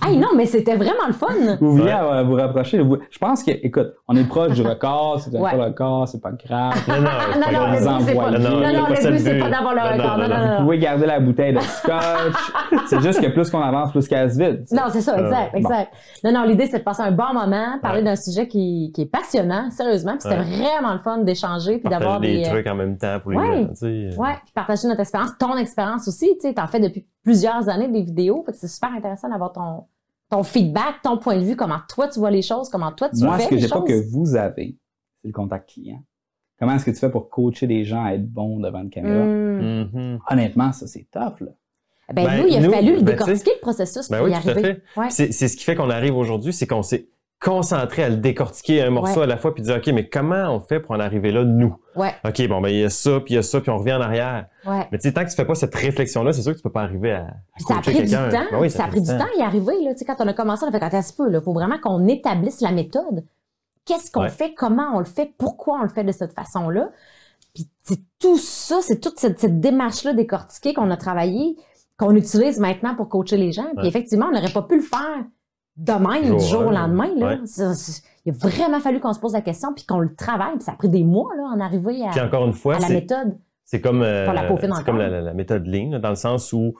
Hey, 0.06 0.16
non, 0.16 0.28
mais 0.34 0.46
c'était 0.46 0.74
vraiment 0.76 1.06
le 1.06 1.12
fun! 1.12 1.26
Vous 1.60 1.72
vouliez 1.72 1.92
Ouais. 1.92 2.24
vous 2.24 2.34
rapprocher. 2.34 2.78
vous- 2.80 2.96
Je 3.10 3.18
pense 3.18 3.42
que, 3.42 3.50
écoute, 3.50 3.92
on 4.08 4.16
est 4.16 4.24
proche 4.24 4.52
du 4.52 4.62
record. 4.62 5.20
N'avez 5.30 5.44
Ouais. 5.44 5.50
pas 5.50 5.56
le 5.58 5.62
record, 5.64 6.08
c'est 6.08 6.20
pas 6.22 6.32
grave. 6.32 6.74
Non, 6.88 6.94
non, 7.00 7.08
c'est 7.34 7.38
non, 7.52 7.58
non, 7.60 7.66
le 7.66 7.72
but, 7.72 7.78
c'est 7.78 7.84
pas, 7.84 7.92
envoyer. 7.92 8.38
non, 8.38 8.50
Non, 8.50 8.60
non, 8.72 8.72
non, 8.80 8.86
pas 8.86 8.94
ça 8.96 9.02
le 9.02 9.10
le 9.10 9.16
but, 9.18 9.24
c'est 9.24 9.34
but. 9.34 9.40
pas 9.40 9.50
d'avoir 9.50 9.74
le 9.74 9.80
Non, 9.80 9.86
record. 10.04 10.18
non, 10.18 10.28
Non, 10.28 10.28
non, 10.28 10.42
Vous 10.46 10.52
non. 10.58 10.64
pouvez 10.64 10.78
garder 10.78 11.06
la 11.06 11.20
bouteille 11.20 11.52
de 11.52 11.60
scotch. 11.60 12.52
c'est 12.86 13.00
juste 13.02 13.20
que 13.20 13.28
plus 13.28 13.50
qu'on 13.50 13.60
avance, 13.60 13.90
plus 13.92 14.08
qu'elle 14.08 14.32
se 14.32 14.38
vide. 14.38 14.64
Non, 14.72 14.82
c'est 14.88 15.00
ça, 15.02 15.18
exact, 15.20 15.54
Euh, 15.54 15.58
exact. 15.58 15.92
Non, 16.24 16.32
non, 16.32 16.44
l'idée, 16.44 16.66
c'est 16.66 16.78
de 16.78 16.84
passer 16.84 17.02
un 17.02 17.12
bon 17.12 17.34
moment, 17.34 17.78
parler 17.82 18.02
d'un 18.02 18.16
sujet 18.16 18.48
qui, 18.48 18.92
qui 18.94 19.02
est 19.02 19.06
passionnant, 19.06 19.70
sérieusement. 19.70 20.12
Puis 20.12 20.22
c'était 20.22 20.36
Ouais. 20.36 20.56
vraiment 20.70 20.92
le 20.94 21.00
fun 21.00 21.18
d'échanger, 21.18 21.78
puis 21.78 21.90
d'avoir 21.90 22.18
des. 22.20 22.38
des 22.38 22.48
trucs 22.48 22.66
en 22.66 22.74
même 22.76 22.96
temps 22.96 23.18
pour 23.20 23.32
les 23.32 23.36
Ouais. 23.38 23.62
gens, 23.62 23.68
puis 23.76 24.52
partager 24.54 24.88
notre 24.88 25.00
expérience, 25.00 25.30
ton 25.38 25.56
expérience 25.56 26.08
aussi. 26.08 26.30
Tu 26.40 26.48
sais, 26.48 26.54
t'en 26.54 26.66
fais 26.66 26.80
depuis 26.80 27.04
plusieurs 27.24 27.68
années 27.68 27.88
des 27.88 28.02
vidéos. 28.02 28.42
Fait 28.46 28.52
que 28.52 28.58
c'est 28.58 28.68
super 28.68 28.90
intéressant 28.96 29.28
d'avoir 29.28 29.52
ton, 29.52 29.81
ton 30.32 30.42
feedback, 30.44 31.02
ton 31.02 31.18
point 31.18 31.36
de 31.36 31.44
vue, 31.44 31.56
comment 31.56 31.80
toi 31.90 32.08
tu 32.08 32.18
vois 32.18 32.30
les 32.30 32.40
choses, 32.40 32.70
comment 32.70 32.90
toi 32.90 33.10
tu 33.10 33.22
Moi, 33.22 33.36
fais 33.36 33.44
ce 33.44 33.48
que 33.50 33.58
j'ai 33.58 33.68
pas 33.68 33.82
que 33.82 34.10
vous 34.10 34.34
avez, 34.34 34.78
c'est 35.20 35.28
le 35.28 35.32
contact 35.34 35.68
client. 35.68 36.02
Comment 36.58 36.74
est-ce 36.74 36.86
que 36.86 36.90
tu 36.90 36.96
fais 36.96 37.10
pour 37.10 37.28
coacher 37.28 37.66
les 37.66 37.84
gens 37.84 38.02
à 38.02 38.12
être 38.14 38.26
bons 38.26 38.58
devant 38.58 38.80
une 38.80 38.88
caméra? 38.88 39.24
Hmm. 39.24 39.90
Mhm. 39.92 40.18
Honnêtement, 40.30 40.72
ça, 40.72 40.86
c'est 40.86 41.06
tough. 41.10 41.40
Là. 41.40 41.50
Ben, 42.14 42.24
Ben, 42.24 42.40
nous, 42.40 42.48
il 42.48 42.56
a 42.56 42.60
nous, 42.60 42.72
fallu 42.72 42.94
le 42.94 43.02
ben, 43.02 43.12
décortiquer, 43.12 43.50
le 43.56 43.60
processus, 43.60 44.08
Ben 44.08 44.18
pour 44.18 44.26
oui, 44.26 44.32
y 44.32 44.40
tout 44.40 44.48
à 44.48 44.52
arriver. 44.52 44.74
fait. 44.74 45.00
Ouais. 45.00 45.10
C'est 45.10 45.32
c'est 45.32 45.48
ce 45.48 45.56
qui 45.56 45.64
fait 45.64 45.74
qu'on 45.74 45.90
arrive 45.90 46.16
aujourd'hui, 46.16 46.54
c'est 46.54 46.66
qu'on 46.66 46.82
s'est 46.82 47.08
concentré 47.42 48.04
à 48.04 48.08
le 48.08 48.16
décortiquer 48.16 48.82
un 48.82 48.90
morceau 48.90 49.18
Ouais. 49.18 49.24
à 49.24 49.26
la 49.26 49.36
fois, 49.36 49.52
puis 49.54 49.62
dire, 49.62 49.76
OK, 49.76 49.86
mais 49.88 50.08
comment 50.08 50.54
on 50.54 50.60
fait 50.60 50.80
pour 50.80 50.92
en 50.92 51.00
arriver 51.00 51.32
là, 51.32 51.44
nous? 51.44 51.76
Ouais, 51.96 52.14
OK, 52.24 52.46
bon, 52.48 52.60
ben 52.60 52.68
il 52.68 52.78
y 52.80 52.84
a 52.84 52.90
ça, 52.90 53.20
puis 53.20 53.34
il 53.34 53.36
y 53.36 53.38
a 53.38 53.42
ça, 53.42 53.60
puis 53.60 53.70
on 53.70 53.78
revient 53.78 53.94
en 53.94 54.00
arrière. 54.00 54.46
ouais. 54.66 54.86
Mais 54.92 54.98
tu 54.98 55.08
sais, 55.08 55.12
tant 55.14 55.24
que 55.24 55.30
tu 55.30 55.36
fais 55.36 55.44
pas 55.44 55.54
cette 55.54 55.74
réflexion-là, 55.74 56.32
c'est 56.32 56.42
sûr 56.42 56.52
que 56.52 56.56
tu 56.58 56.62
peux 56.62 56.70
pas 56.70 56.82
arriver 56.82 57.12
à, 57.12 57.22
à 57.24 57.30
Puis 57.56 57.64
ça 57.66 57.76
a 57.76 57.80
pris 57.80 58.02
du 58.02 58.10
temps. 58.10 58.28
Ben 58.30 58.46
oui, 58.60 58.70
ça 58.70 58.84
a 58.84 58.88
pris 58.88 59.00
du 59.00 59.08
temps 59.08 59.26
à 59.36 59.38
y 59.38 59.42
arriver. 59.42 59.74
Là. 59.82 59.92
Tu 59.92 59.98
sais, 59.98 60.04
Quand 60.04 60.16
on 60.20 60.28
a 60.28 60.32
commencé, 60.32 60.64
on 60.64 60.68
a 60.68 60.72
fait 60.72 60.80
quand 60.80 60.94
est-ce 60.94 61.12
peu. 61.14 61.32
Il 61.32 61.40
faut 61.40 61.52
vraiment 61.52 61.78
qu'on 61.78 62.06
établisse 62.08 62.60
la 62.60 62.72
méthode. 62.72 63.24
Qu'est-ce 63.84 64.10
qu'on 64.12 64.28
fait, 64.28 64.54
comment 64.54 64.92
on 64.94 65.00
le 65.00 65.04
fait, 65.04 65.32
pourquoi 65.36 65.78
on 65.80 65.82
le 65.82 65.88
fait 65.88 66.04
de 66.04 66.12
cette 66.12 66.34
façon-là? 66.34 66.90
Puis 67.54 67.68
c'est 67.82 67.98
tout 68.20 68.38
ça, 68.38 68.78
c'est 68.80 69.00
toute 69.00 69.18
cette, 69.18 69.40
cette 69.40 69.58
démarche-là 69.60 70.14
décortiquée 70.14 70.72
qu'on 70.72 70.90
a 70.90 70.96
travaillé, 70.96 71.56
qu'on 71.98 72.14
utilise 72.14 72.58
maintenant 72.60 72.94
pour 72.94 73.08
coacher 73.08 73.36
les 73.36 73.50
gens. 73.52 73.66
Puis 73.76 73.88
effectivement, 73.88 74.26
on 74.30 74.34
n'aurait 74.34 74.52
pas 74.52 74.62
pu 74.62 74.76
le 74.76 74.82
faire 74.82 75.24
de 75.76 75.92
même 75.92 76.24
Jour 76.26 76.38
du 76.38 76.44
jour 76.46 76.66
au 76.66 76.70
lendemain. 76.70 77.10
Là. 77.16 77.26
ouais. 77.28 77.38
Ça, 77.46 77.74
c'est- 77.74 78.02
il 78.24 78.32
a 78.32 78.36
vraiment 78.36 78.78
fallu 78.80 79.00
qu'on 79.00 79.12
se 79.12 79.18
pose 79.20 79.32
la 79.32 79.40
question 79.40 79.72
puis 79.74 79.84
qu'on 79.84 79.98
le 79.98 80.14
travaille. 80.14 80.54
Puis 80.54 80.62
ça 80.64 80.72
a 80.72 80.76
pris 80.76 80.88
des 80.88 81.02
mois 81.04 81.30
là, 81.36 81.44
en 81.54 81.60
arriver 81.60 82.04
à, 82.06 82.10
Puis 82.10 82.20
encore 82.20 82.46
une 82.46 82.52
fois, 82.52 82.76
à 82.76 82.78
la 82.80 82.88
méthode. 82.88 83.36
c'est 83.64 83.80
comme, 83.80 84.02
euh, 84.02 84.30
la 84.32 84.44
peaufiner 84.44 84.68
c'est 84.68 84.72
encore. 84.74 84.84
comme 84.84 84.98
la, 84.98 85.08
la- 85.08 85.20
la 85.22 85.34
méthode 85.34 85.66
là, 85.66 85.98
dans 85.98 86.10
le 86.10 86.14
sens 86.16 86.52
où 86.52 86.74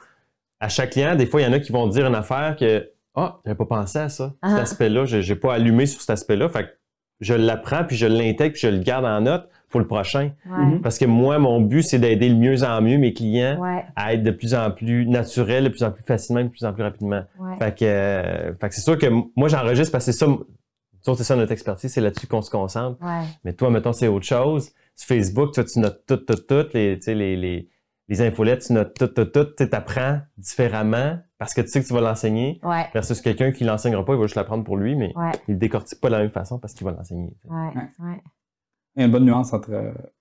à 0.61 0.69
chaque 0.69 0.91
client, 0.91 1.17
des 1.17 1.27
fois, 1.27 1.41
il 1.41 1.45
y 1.45 1.47
en 1.49 1.53
a 1.53 1.59
qui 1.59 1.73
vont 1.73 1.87
dire 1.89 2.07
une 2.07 2.15
affaire 2.15 2.55
que 2.57 2.89
Ah, 3.15 3.41
j'avais 3.45 3.57
pas 3.57 3.67
pensé 3.67 3.99
à 3.99 4.09
ça, 4.09 4.33
Ah. 4.41 4.51
cet 4.51 4.59
aspect-là, 4.61 5.05
j'ai 5.05 5.21
j'ai 5.21 5.37
pas 5.37 5.53
allumé 5.55 5.85
sur 5.85 6.01
cet 6.01 6.09
aspect-là. 6.11 6.49
Fait 6.49 6.65
que 6.65 6.71
je 7.21 7.35
l'apprends, 7.35 7.85
puis 7.85 7.95
je 7.97 8.07
l'intègre, 8.07 8.53
puis 8.55 8.63
je 8.63 8.69
le 8.69 8.79
garde 8.79 9.05
en 9.05 9.21
note 9.21 9.49
pour 9.73 9.81
le 9.81 9.87
prochain. 9.89 10.31
Ouais. 10.49 10.65
Mhm. 10.67 10.81
Parce 10.83 10.99
que 10.99 11.05
moi, 11.07 11.39
mon 11.41 11.61
but, 11.61 11.83
c'est 11.83 11.99
d'aider 11.99 12.29
le 12.29 12.37
mieux 12.37 12.63
en 12.63 12.81
mieux 12.81 12.99
mes 12.99 13.13
clients 13.13 13.59
Ouais, 13.61 13.85
à 13.97 14.15
être 14.15 14.23
de 14.23 14.31
plus 14.31 14.55
en 14.55 14.71
plus 14.71 15.07
naturel, 15.09 15.65
de 15.65 15.69
plus 15.71 15.83
en 15.83 15.91
plus 15.91 16.05
facilement, 16.05 16.45
de 16.45 16.49
plus 16.49 16.65
en 16.65 16.73
plus 16.73 16.85
rapidement. 16.85 17.23
ouais. 17.41 17.57
Fait 17.59 17.77
que, 17.77 17.85
euh, 17.85 18.55
fait 18.61 18.69
que 18.69 18.75
c'est 18.77 18.81
sûr 18.83 18.97
que 18.97 19.07
moi, 19.35 19.49
j'enregistre 19.49 19.91
parce 19.91 20.07
que 20.07 20.13
c'est 20.13 20.19
ça, 20.25 20.27
c'est 21.17 21.25
ça 21.25 21.35
notre 21.35 21.51
expertise, 21.51 21.93
c'est 21.93 22.01
là-dessus 22.01 22.29
qu'on 22.29 22.43
se 22.43 22.51
concentre. 22.51 23.03
Ouais. 23.05 23.25
Mais 23.45 23.53
toi, 23.55 23.71
mettons, 23.71 23.93
c'est 23.93 24.07
autre 24.07 24.27
chose. 24.27 24.71
Sur 24.95 25.09
Facebook, 25.09 25.53
toi, 25.55 25.65
tu 25.65 25.81
notes 25.81 26.03
tout, 26.07 26.19
tout, 26.19 26.37
tout, 26.37 26.67
les, 26.75 26.97
tu 26.99 27.03
sais, 27.07 27.15
les, 27.15 27.35
les, 27.37 27.69
les 28.09 28.21
infolettes, 28.23 28.65
tu 28.67 28.75
notes 28.75 28.95
tout, 28.97 29.09
tout, 29.09 29.25
tout. 29.25 29.47
Tu 29.57 29.67
apprends 29.73 30.21
différemment 30.37 31.19
parce 31.39 31.55
que 31.55 31.61
tu 31.63 31.69
sais 31.69 31.83
que 31.83 31.87
tu 31.89 31.95
vas 31.95 32.01
l'enseigner 32.03 32.61
Ouais. 32.63 32.85
versus 32.95 33.21
quelqu'un 33.21 33.51
qui 33.53 33.65
l'enseignera 33.65 34.05
pas, 34.05 34.13
il 34.13 34.19
va 34.19 34.27
juste 34.27 34.37
l'apprendre 34.37 34.63
pour 34.65 34.77
lui, 34.77 34.95
mais 34.95 35.13
Ouais. 35.17 35.33
il 35.49 35.53
le 35.55 35.59
décortique 35.59 36.01
pas 36.01 36.09
de 36.09 36.13
la 36.13 36.19
même 36.21 36.31
façon 36.31 36.59
parce 36.59 36.75
qu'il 36.75 36.85
va 36.85 36.93
l'enseigner. 36.93 37.33
Ouais. 37.49 37.73
Il 38.97 39.01
y 39.01 39.03
a 39.03 39.07
une 39.07 39.13
bonne 39.13 39.25
nuance 39.25 39.53
entre, 39.53 39.71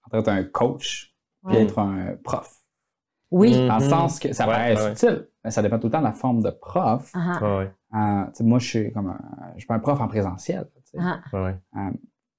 entre 0.06 0.16
être 0.18 0.28
un 0.30 0.44
coach 0.44 1.14
et 1.46 1.48
Ouais. 1.48 1.62
être 1.64 1.80
un 1.80 2.16
prof. 2.24 2.54
Oui. 3.32 3.52
Mm. 3.52 3.68
Dans 3.68 3.78
le 3.78 3.84
Mhm. 3.84 3.90
sens 3.90 4.20
que 4.20 4.34
ça 4.34 4.46
Ouais, 4.48 4.54
paraît 4.54 4.76
ouais, 4.76 4.82
ouais. 4.84 4.96
subtil, 4.96 5.28
mais 5.44 5.52
ça 5.52 5.62
dépend 5.62 5.80
tout 5.80 5.88
le 5.88 5.92
temps 5.92 6.00
de 6.00 6.06
la 6.06 6.14
forme 6.14 6.42
de 6.44 6.50
prof. 6.50 7.10
Ah, 7.14 7.40
Ouais, 7.42 7.58
ouais, 7.58 7.72
Euh, 7.94 8.26
moi, 8.42 8.60
je 8.60 8.68
suis 8.68 8.92
comme 8.94 9.08
un, 9.08 9.20
je 9.56 9.60
suis 9.60 9.68
pas 9.68 9.76
un 9.76 9.80
prof 9.80 10.00
en 10.00 10.08
présentiel. 10.08 10.68
sais. 10.84 10.98
ah, 11.00 11.20
ouais. 11.34 11.56
Euh, 11.78 11.90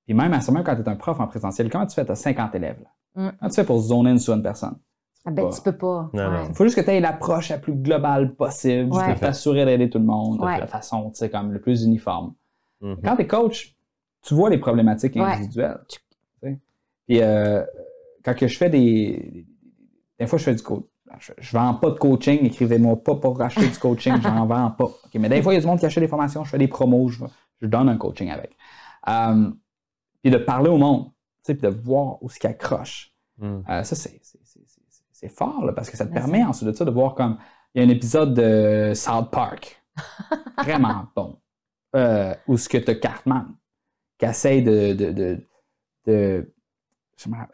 puis 0.07 0.15
même, 0.15 0.33
à 0.35 0.41
ce 0.41 0.51
moment, 0.51 0.63
quand 0.65 0.75
tu 0.77 0.83
es 0.83 0.89
un 0.89 0.97
prof 0.97 1.19
en 1.21 1.27
présentiel, 1.27 1.71
comment 1.71 1.87
tu 1.87 1.95
fais? 1.95 2.05
Tu 2.05 2.13
as 2.13 2.17
50 2.17 2.55
élèves. 2.55 2.81
Là. 2.83 2.91
Mm. 3.29 3.33
Comment 3.39 3.49
tu 3.51 3.55
fais 3.57 3.65
pour 3.65 3.79
zoner 3.79 4.11
in 4.11 4.19
sur 4.19 4.35
une 4.35 4.43
personne? 4.43 4.77
ah. 5.25 5.31
Ben, 5.31 5.45
pas. 5.49 5.55
tu 5.55 5.63
peux 5.63 5.77
pas. 5.77 6.11
Ouais. 6.13 6.47
Il 6.49 6.55
faut 6.55 6.65
juste 6.65 6.77
que 6.77 6.81
tu 6.83 6.91
aies 6.91 7.01
l'approche 7.01 7.49
la 7.51 7.59
plus 7.59 7.75
globale 7.75 8.35
possible, 8.35 8.93
juste 8.93 9.07
Ouais. 9.07 9.15
t'assurer 9.17 9.65
d'aider 9.65 9.89
tout 9.91 9.99
le 9.99 10.05
monde 10.05 10.39
de 10.41 10.45
la 10.47 10.67
façon, 10.67 11.11
tu 11.11 11.19
sais, 11.19 11.31
comme 11.31 11.53
le 11.53 11.61
plus 11.61 11.85
uniforme. 11.85 12.35
Mhm. 12.81 12.99
Quand 13.05 13.17
tu 13.17 13.23
es 13.23 13.27
coach, 13.27 13.77
tu 14.23 14.35
vois 14.35 14.51
les 14.51 14.59
problématiques 14.59 15.17
individuelles. 15.17 15.81
tu. 15.89 15.99
Puis 17.13 17.21
euh, 17.21 17.63
quand 18.25 18.35
que 18.35 18.49
je 18.49 18.57
fais 18.57 18.71
des, 18.71 19.47
des. 20.19 20.27
Fois, 20.27 20.39
je 20.39 20.45
fais 20.45 20.55
du 20.55 20.63
coach. 20.63 20.85
Je, 21.21 21.33
je 21.39 21.53
vends 21.53 21.75
pas 21.75 21.91
de 21.91 21.99
coaching, 21.99 22.43
écrivez-moi 22.43 22.97
pas 23.05 23.17
pour 23.17 23.39
acheter 23.43 23.69
du 23.69 23.79
coaching, 23.79 24.15
j'en 24.23 24.47
vends 24.47 24.71
pas. 24.71 24.89
Mais 25.15 25.29
des 25.29 25.43
fois, 25.43 25.53
il 25.53 25.57
y 25.57 25.59
a 25.59 25.61
du 25.61 25.67
monde 25.67 25.79
qui 25.79 25.85
achète 25.85 26.03
des 26.03 26.09
formations, 26.09 26.43
je 26.43 26.49
fais 26.49 26.57
des 26.59 26.69
promos, 26.69 27.09
je, 27.09 27.23
je 27.61 27.67
donne 27.67 27.91
un 27.91 27.99
coaching 27.99 28.31
avec. 28.31 28.57
Euh, 29.09 29.51
puis 30.23 30.33
de 30.33 30.39
parler 30.39 30.71
au 30.71 30.79
monde, 30.79 31.11
puis 31.45 31.55
de 31.55 31.69
voir 31.69 32.23
où 32.23 32.31
ce 32.31 32.39
qui 32.39 32.47
accroche. 32.47 33.13
Mm. 33.37 33.61
Euh, 33.69 33.83
ça, 33.83 33.95
c'est, 33.95 35.29
fort, 35.29 35.67
là, 35.67 35.75
parce 35.75 35.91
que 35.91 35.99
ça 35.99 36.07
te 36.07 36.13
Mais 36.13 36.21
permet 36.21 36.43
ensuite 36.43 36.71
de 36.71 36.75
ça 36.75 36.87
de 36.87 36.91
voir 36.91 37.15
comme. 37.15 37.37
Il 37.75 37.83
y 37.83 37.85
a 37.85 37.87
un 37.87 37.91
épisode 37.91 38.33
de 38.33 38.93
South 38.95 39.31
Park, 39.31 39.83
vraiment 40.65 41.09
bon, 41.15 41.39
euh, 41.95 42.35
où 42.49 42.57
ce 42.57 42.71
que 42.71 42.79
tu 42.79 42.99
Cartman, 42.99 43.55
qui 44.19 44.25
essaye 44.25 44.63
de. 44.63 44.95
de, 44.95 45.13
de, 45.13 45.47
de- 46.07 46.55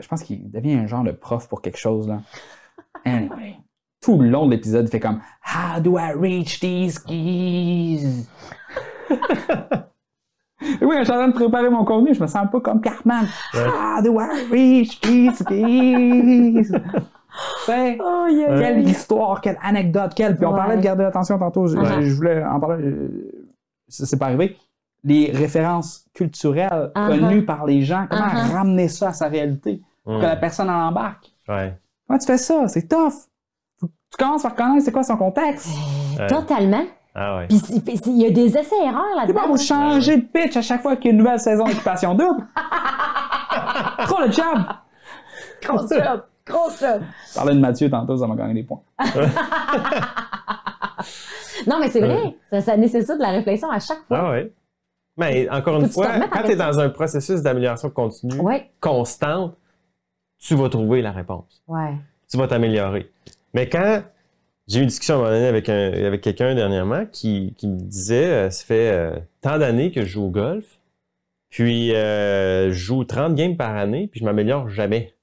je, 0.00 0.08
pense 0.08 0.22
qu'il 0.22 0.50
devient 0.50 0.74
un 0.74 0.86
genre 0.86 1.04
de 1.04 1.12
prof 1.12 1.48
pour 1.48 1.62
quelque 1.62 1.78
chose, 1.78 2.08
là. 2.08 2.20
Anyway, 3.04 3.56
tout 4.00 4.18
le 4.18 4.28
long 4.28 4.46
de 4.46 4.50
l'épisode, 4.52 4.86
il 4.86 4.90
fait 4.90 5.00
comme 5.00 5.20
How 5.44 5.80
do 5.80 5.98
I 5.98 6.12
reach 6.14 6.58
these 6.60 6.98
keys? 6.98 8.26
Oui, 10.82 10.96
je 10.98 11.04
suis 11.04 11.12
en 11.12 11.16
train 11.16 11.28
de 11.28 11.32
préparer 11.34 11.70
mon 11.70 11.84
contenu, 11.84 12.14
je 12.14 12.20
me 12.20 12.26
sens 12.26 12.48
pas 12.50 12.60
comme 12.60 12.80
Cartman. 12.80 13.26
Ouais. 13.54 13.60
How 13.66 14.02
do 14.02 14.18
I 14.20 14.44
reach 14.50 15.00
these 15.00 15.42
keys? 15.44 16.72
C'est 17.64 17.98
Oh, 18.00 18.26
yeah, 18.28 18.58
quelle 18.58 18.80
yeah. 18.80 18.90
histoire, 18.90 19.40
quelle 19.40 19.58
anecdote, 19.62 20.12
quelle. 20.16 20.36
Puis 20.36 20.44
on 20.44 20.50
Ouais. 20.50 20.56
parlait 20.58 20.76
de 20.76 20.82
garder 20.82 21.04
l'attention 21.04 21.38
tantôt, 21.38 21.68
je, 21.68 21.76
je 21.76 22.12
voulais 22.14 22.42
en 22.44 22.58
parler, 22.58 22.92
ça 23.86 24.06
c'est 24.06 24.18
pas 24.18 24.26
arrivé. 24.26 24.56
Les 25.04 25.30
références 25.32 26.04
culturelles 26.14 26.90
Uh-huh. 26.94 27.08
connues 27.20 27.44
par 27.44 27.64
les 27.66 27.82
gens, 27.82 28.06
comment 28.10 28.24
Uh-huh. 28.26 28.52
ramener 28.52 28.88
ça 28.88 29.08
à 29.08 29.12
sa 29.12 29.28
réalité, 29.28 29.80
pour 30.04 30.18
que 30.18 30.22
la 30.26 30.36
personne 30.36 30.68
en 30.68 30.88
embarque? 30.88 31.32
Ouais. 31.48 31.78
Comment 32.06 32.18
tu 32.18 32.26
fais 32.26 32.38
ça? 32.38 32.66
C'est 32.68 32.88
tough. 32.88 33.12
Tu 33.80 33.86
commences 34.18 34.42
par 34.42 34.54
connaître 34.54 34.84
c'est 34.84 34.92
quoi 34.92 35.02
son 35.04 35.16
contexte. 35.16 35.68
Ouais. 36.18 36.26
Totalement. 36.26 36.82
Ah 37.14 37.36
ouais. 37.38 37.46
Puis 37.48 37.58
c'est- 37.58 37.84
c'est- 37.96 38.06
il 38.10 38.18
y 38.22 38.26
a 38.26 38.30
des 38.30 38.56
essais-erreurs 38.56 39.04
C'est 39.14 39.20
là-dedans. 39.20 39.40
pas 39.40 39.46
pour 39.46 39.58
changer 39.58 40.16
de 40.16 40.22
pitch 40.22 40.56
à 40.56 40.62
chaque 40.62 40.82
fois 40.82 40.96
qu'il 40.96 41.06
y 41.06 41.08
a 41.08 41.10
une 41.12 41.18
nouvelle 41.18 41.38
saison 41.40 41.64
d'occupation 41.64 42.14
double. 42.14 42.46
Trop 44.06 44.20
le 44.22 44.30
job! 44.32 44.58
Gros 45.62 45.86
job. 45.88 46.22
Gros 46.46 46.70
job. 46.80 47.02
Je 47.30 47.34
parlais 47.34 47.54
de 47.54 47.60
Mathieu 47.60 47.90
tantôt, 47.90 48.16
ça 48.16 48.26
m'a 48.26 48.34
gagné 48.36 48.54
des 48.54 48.62
points. 48.64 48.80
Non, 51.66 51.78
mais 51.80 51.90
c'est 51.90 52.00
vrai. 52.00 52.36
Ça, 52.50 52.60
ça 52.60 52.76
nécessite 52.76 53.16
de 53.16 53.22
la 53.22 53.30
réflexion 53.30 53.70
à 53.70 53.78
chaque 53.80 53.98
fois. 54.06 54.18
Ah 54.18 54.30
ouais. 54.30 54.52
Mais 55.18 55.48
encore 55.50 55.80
une 55.80 55.88
fois, 55.88 56.20
quand 56.32 56.42
tu 56.44 56.52
es 56.52 56.56
dans 56.56 56.78
un 56.78 56.88
processus 56.88 57.42
d'amélioration 57.42 57.90
continue, 57.90 58.38
Ouais. 58.40 58.70
constante, 58.80 59.56
tu 60.38 60.54
vas 60.54 60.68
trouver 60.68 61.02
la 61.02 61.12
réponse. 61.12 61.62
Ouais. 61.66 61.94
Tu 62.30 62.36
vas 62.36 62.46
t'améliorer. 62.46 63.10
Mais 63.52 63.68
quand 63.68 64.02
j'ai 64.68 64.78
eu 64.78 64.82
une 64.82 64.88
discussion 64.88 65.14
à 65.14 65.18
un 65.18 65.20
moment 65.22 65.34
donné 65.34 65.46
avec, 65.48 65.68
un- 65.68 65.92
avec 66.06 66.20
quelqu'un 66.20 66.54
dernièrement 66.54 67.04
qui, 67.10 67.54
qui 67.56 67.66
me 67.66 67.78
disait 67.80 68.26
euh, 68.26 68.50
ça 68.50 68.64
fait 68.64 68.90
euh, 68.92 69.18
tant 69.40 69.58
d'années 69.58 69.90
que 69.90 70.02
je 70.02 70.06
joue 70.06 70.24
au 70.24 70.30
golf, 70.30 70.78
puis 71.50 71.94
euh, 71.94 72.68
je 72.70 72.74
joue 72.74 73.04
30 73.04 73.34
games 73.34 73.56
par 73.56 73.74
année, 73.76 74.06
puis 74.06 74.20
je 74.20 74.24
m'améliore 74.24 74.68
jamais. 74.68 75.14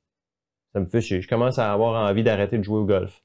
Ça 0.74 0.80
me 0.82 0.88
fait 0.88 1.00
chier. 1.00 1.22
Je 1.22 1.28
commence 1.30 1.58
à 1.60 1.72
avoir 1.72 2.10
envie 2.10 2.24
d'arrêter 2.24 2.58
de 2.58 2.64
jouer 2.64 2.80
au 2.80 2.86
golf. 2.86 3.22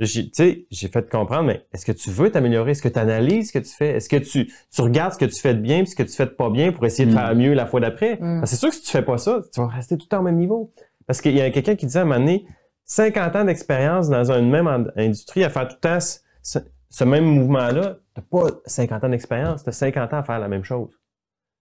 Tu 0.00 0.30
sais, 0.32 0.66
j'ai 0.70 0.88
fait 0.88 1.10
comprendre, 1.10 1.44
mais 1.44 1.66
est-ce 1.74 1.84
que 1.84 1.90
tu 1.92 2.10
veux 2.10 2.30
t'améliorer? 2.30 2.70
Est-ce 2.70 2.82
que 2.82 2.88
tu 2.88 2.98
analyses 3.00 3.48
ce 3.48 3.52
que 3.58 3.64
tu 3.64 3.70
fais? 3.74 3.96
Est-ce 3.96 4.08
que 4.08 4.16
tu, 4.16 4.46
tu 4.70 4.80
regardes 4.80 5.12
ce 5.14 5.18
que 5.18 5.24
tu 5.24 5.40
fais 5.40 5.54
de 5.54 5.60
bien 5.60 5.78
puis 5.78 5.88
ce 5.88 5.96
que 5.96 6.04
tu 6.04 6.12
fais 6.12 6.26
de 6.26 6.30
pas 6.30 6.50
bien 6.50 6.70
pour 6.70 6.86
essayer 6.86 7.06
de 7.06 7.12
Mm. 7.12 7.18
faire 7.18 7.34
mieux 7.34 7.52
la 7.54 7.66
fois 7.66 7.80
d'après? 7.80 8.14
Mm. 8.20 8.38
Parce 8.40 8.42
que 8.42 8.46
c'est 8.50 8.56
sûr 8.56 8.68
que 8.70 8.76
si 8.76 8.82
tu 8.82 8.90
fais 8.92 9.02
pas 9.02 9.18
ça, 9.18 9.40
tu 9.52 9.60
vas 9.60 9.66
rester 9.66 9.96
tout 9.98 10.04
le 10.06 10.08
temps 10.08 10.20
au 10.20 10.22
même 10.22 10.36
niveau. 10.36 10.72
Parce 11.06 11.20
qu'il 11.20 11.34
y 11.36 11.40
a 11.40 11.50
quelqu'un 11.50 11.74
qui 11.74 11.86
disait 11.86 11.98
à 11.98 12.02
un 12.02 12.04
moment 12.04 12.20
donné, 12.20 12.46
50 12.84 13.34
ans 13.36 13.44
d'expérience 13.44 14.08
dans 14.08 14.30
une 14.30 14.48
même 14.50 14.90
industrie 14.96 15.42
à 15.42 15.50
faire 15.50 15.66
tout 15.66 15.74
le 15.76 15.80
temps 15.80 16.00
ce, 16.00 16.18
ce- 16.42 16.58
ce 16.90 17.04
même 17.04 17.24
mouvement-là, 17.24 17.98
t'as 18.14 18.22
pas 18.22 18.46
50 18.66 19.02
ans 19.04 19.08
d'expérience, 19.08 19.64
t'as 19.64 19.72
50 19.72 20.14
ans 20.14 20.18
à 20.18 20.22
faire 20.22 20.38
la 20.38 20.48
même 20.48 20.64
chose. 20.64 20.90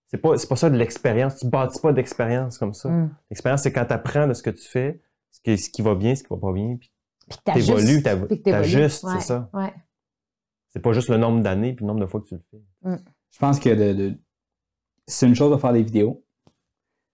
C'est 0.10 0.20
pas, 0.20 0.38
c'est 0.38 0.48
pas 0.48 0.56
ça 0.56 0.70
de 0.70 0.78
l'expérience. 0.78 1.36
Tu 1.38 1.48
bâtis 1.48 1.82
pas 1.82 1.92
d'expérience 1.92 2.58
comme 2.60 2.74
ça. 2.74 2.88
Mm. 2.90 3.10
L'expérience, 3.32 3.64
c'est 3.64 3.74
quand 3.74 3.86
tu 3.86 3.94
apprends 3.94 4.28
de 4.28 4.34
ce 4.34 4.44
que 4.44 4.52
tu 4.52 4.66
fais, 4.68 5.02
ce 5.32 5.42
qui, 5.42 5.58
ce 5.58 5.70
qui 5.70 5.82
va 5.82 5.96
bien, 5.96 6.14
ce 6.16 6.22
qui 6.24 6.30
va 6.30 6.38
pas 6.38 6.54
bien, 6.54 6.78
puis 6.80 6.92
Puis 7.30 7.38
que 7.46 7.52
t'évolues, 7.54 8.02
t'ajustes, 8.44 9.04
Ouais. 9.04 9.14
c'est 9.20 9.22
ça. 9.28 9.50
Ouais. 9.54 9.74
C'est 10.70 10.80
pas 10.82 10.94
juste 10.94 11.10
le 11.10 11.18
nombre 11.18 11.42
d'années 11.42 11.74
puis 11.74 11.84
le 11.84 11.88
nombre 11.88 12.02
de 12.02 12.06
fois 12.06 12.22
que 12.22 12.28
tu 12.28 12.36
le 12.36 12.42
fais. 12.52 12.98
Je 13.32 13.40
pense 13.40 13.60
que 13.60 13.70
de, 13.70 13.94
de- 13.94 14.18
c'est 15.08 15.26
une 15.28 15.36
chose 15.36 15.52
de 15.52 15.58
faire 15.58 15.74
des 15.74 15.84
vidéos. 15.84 16.24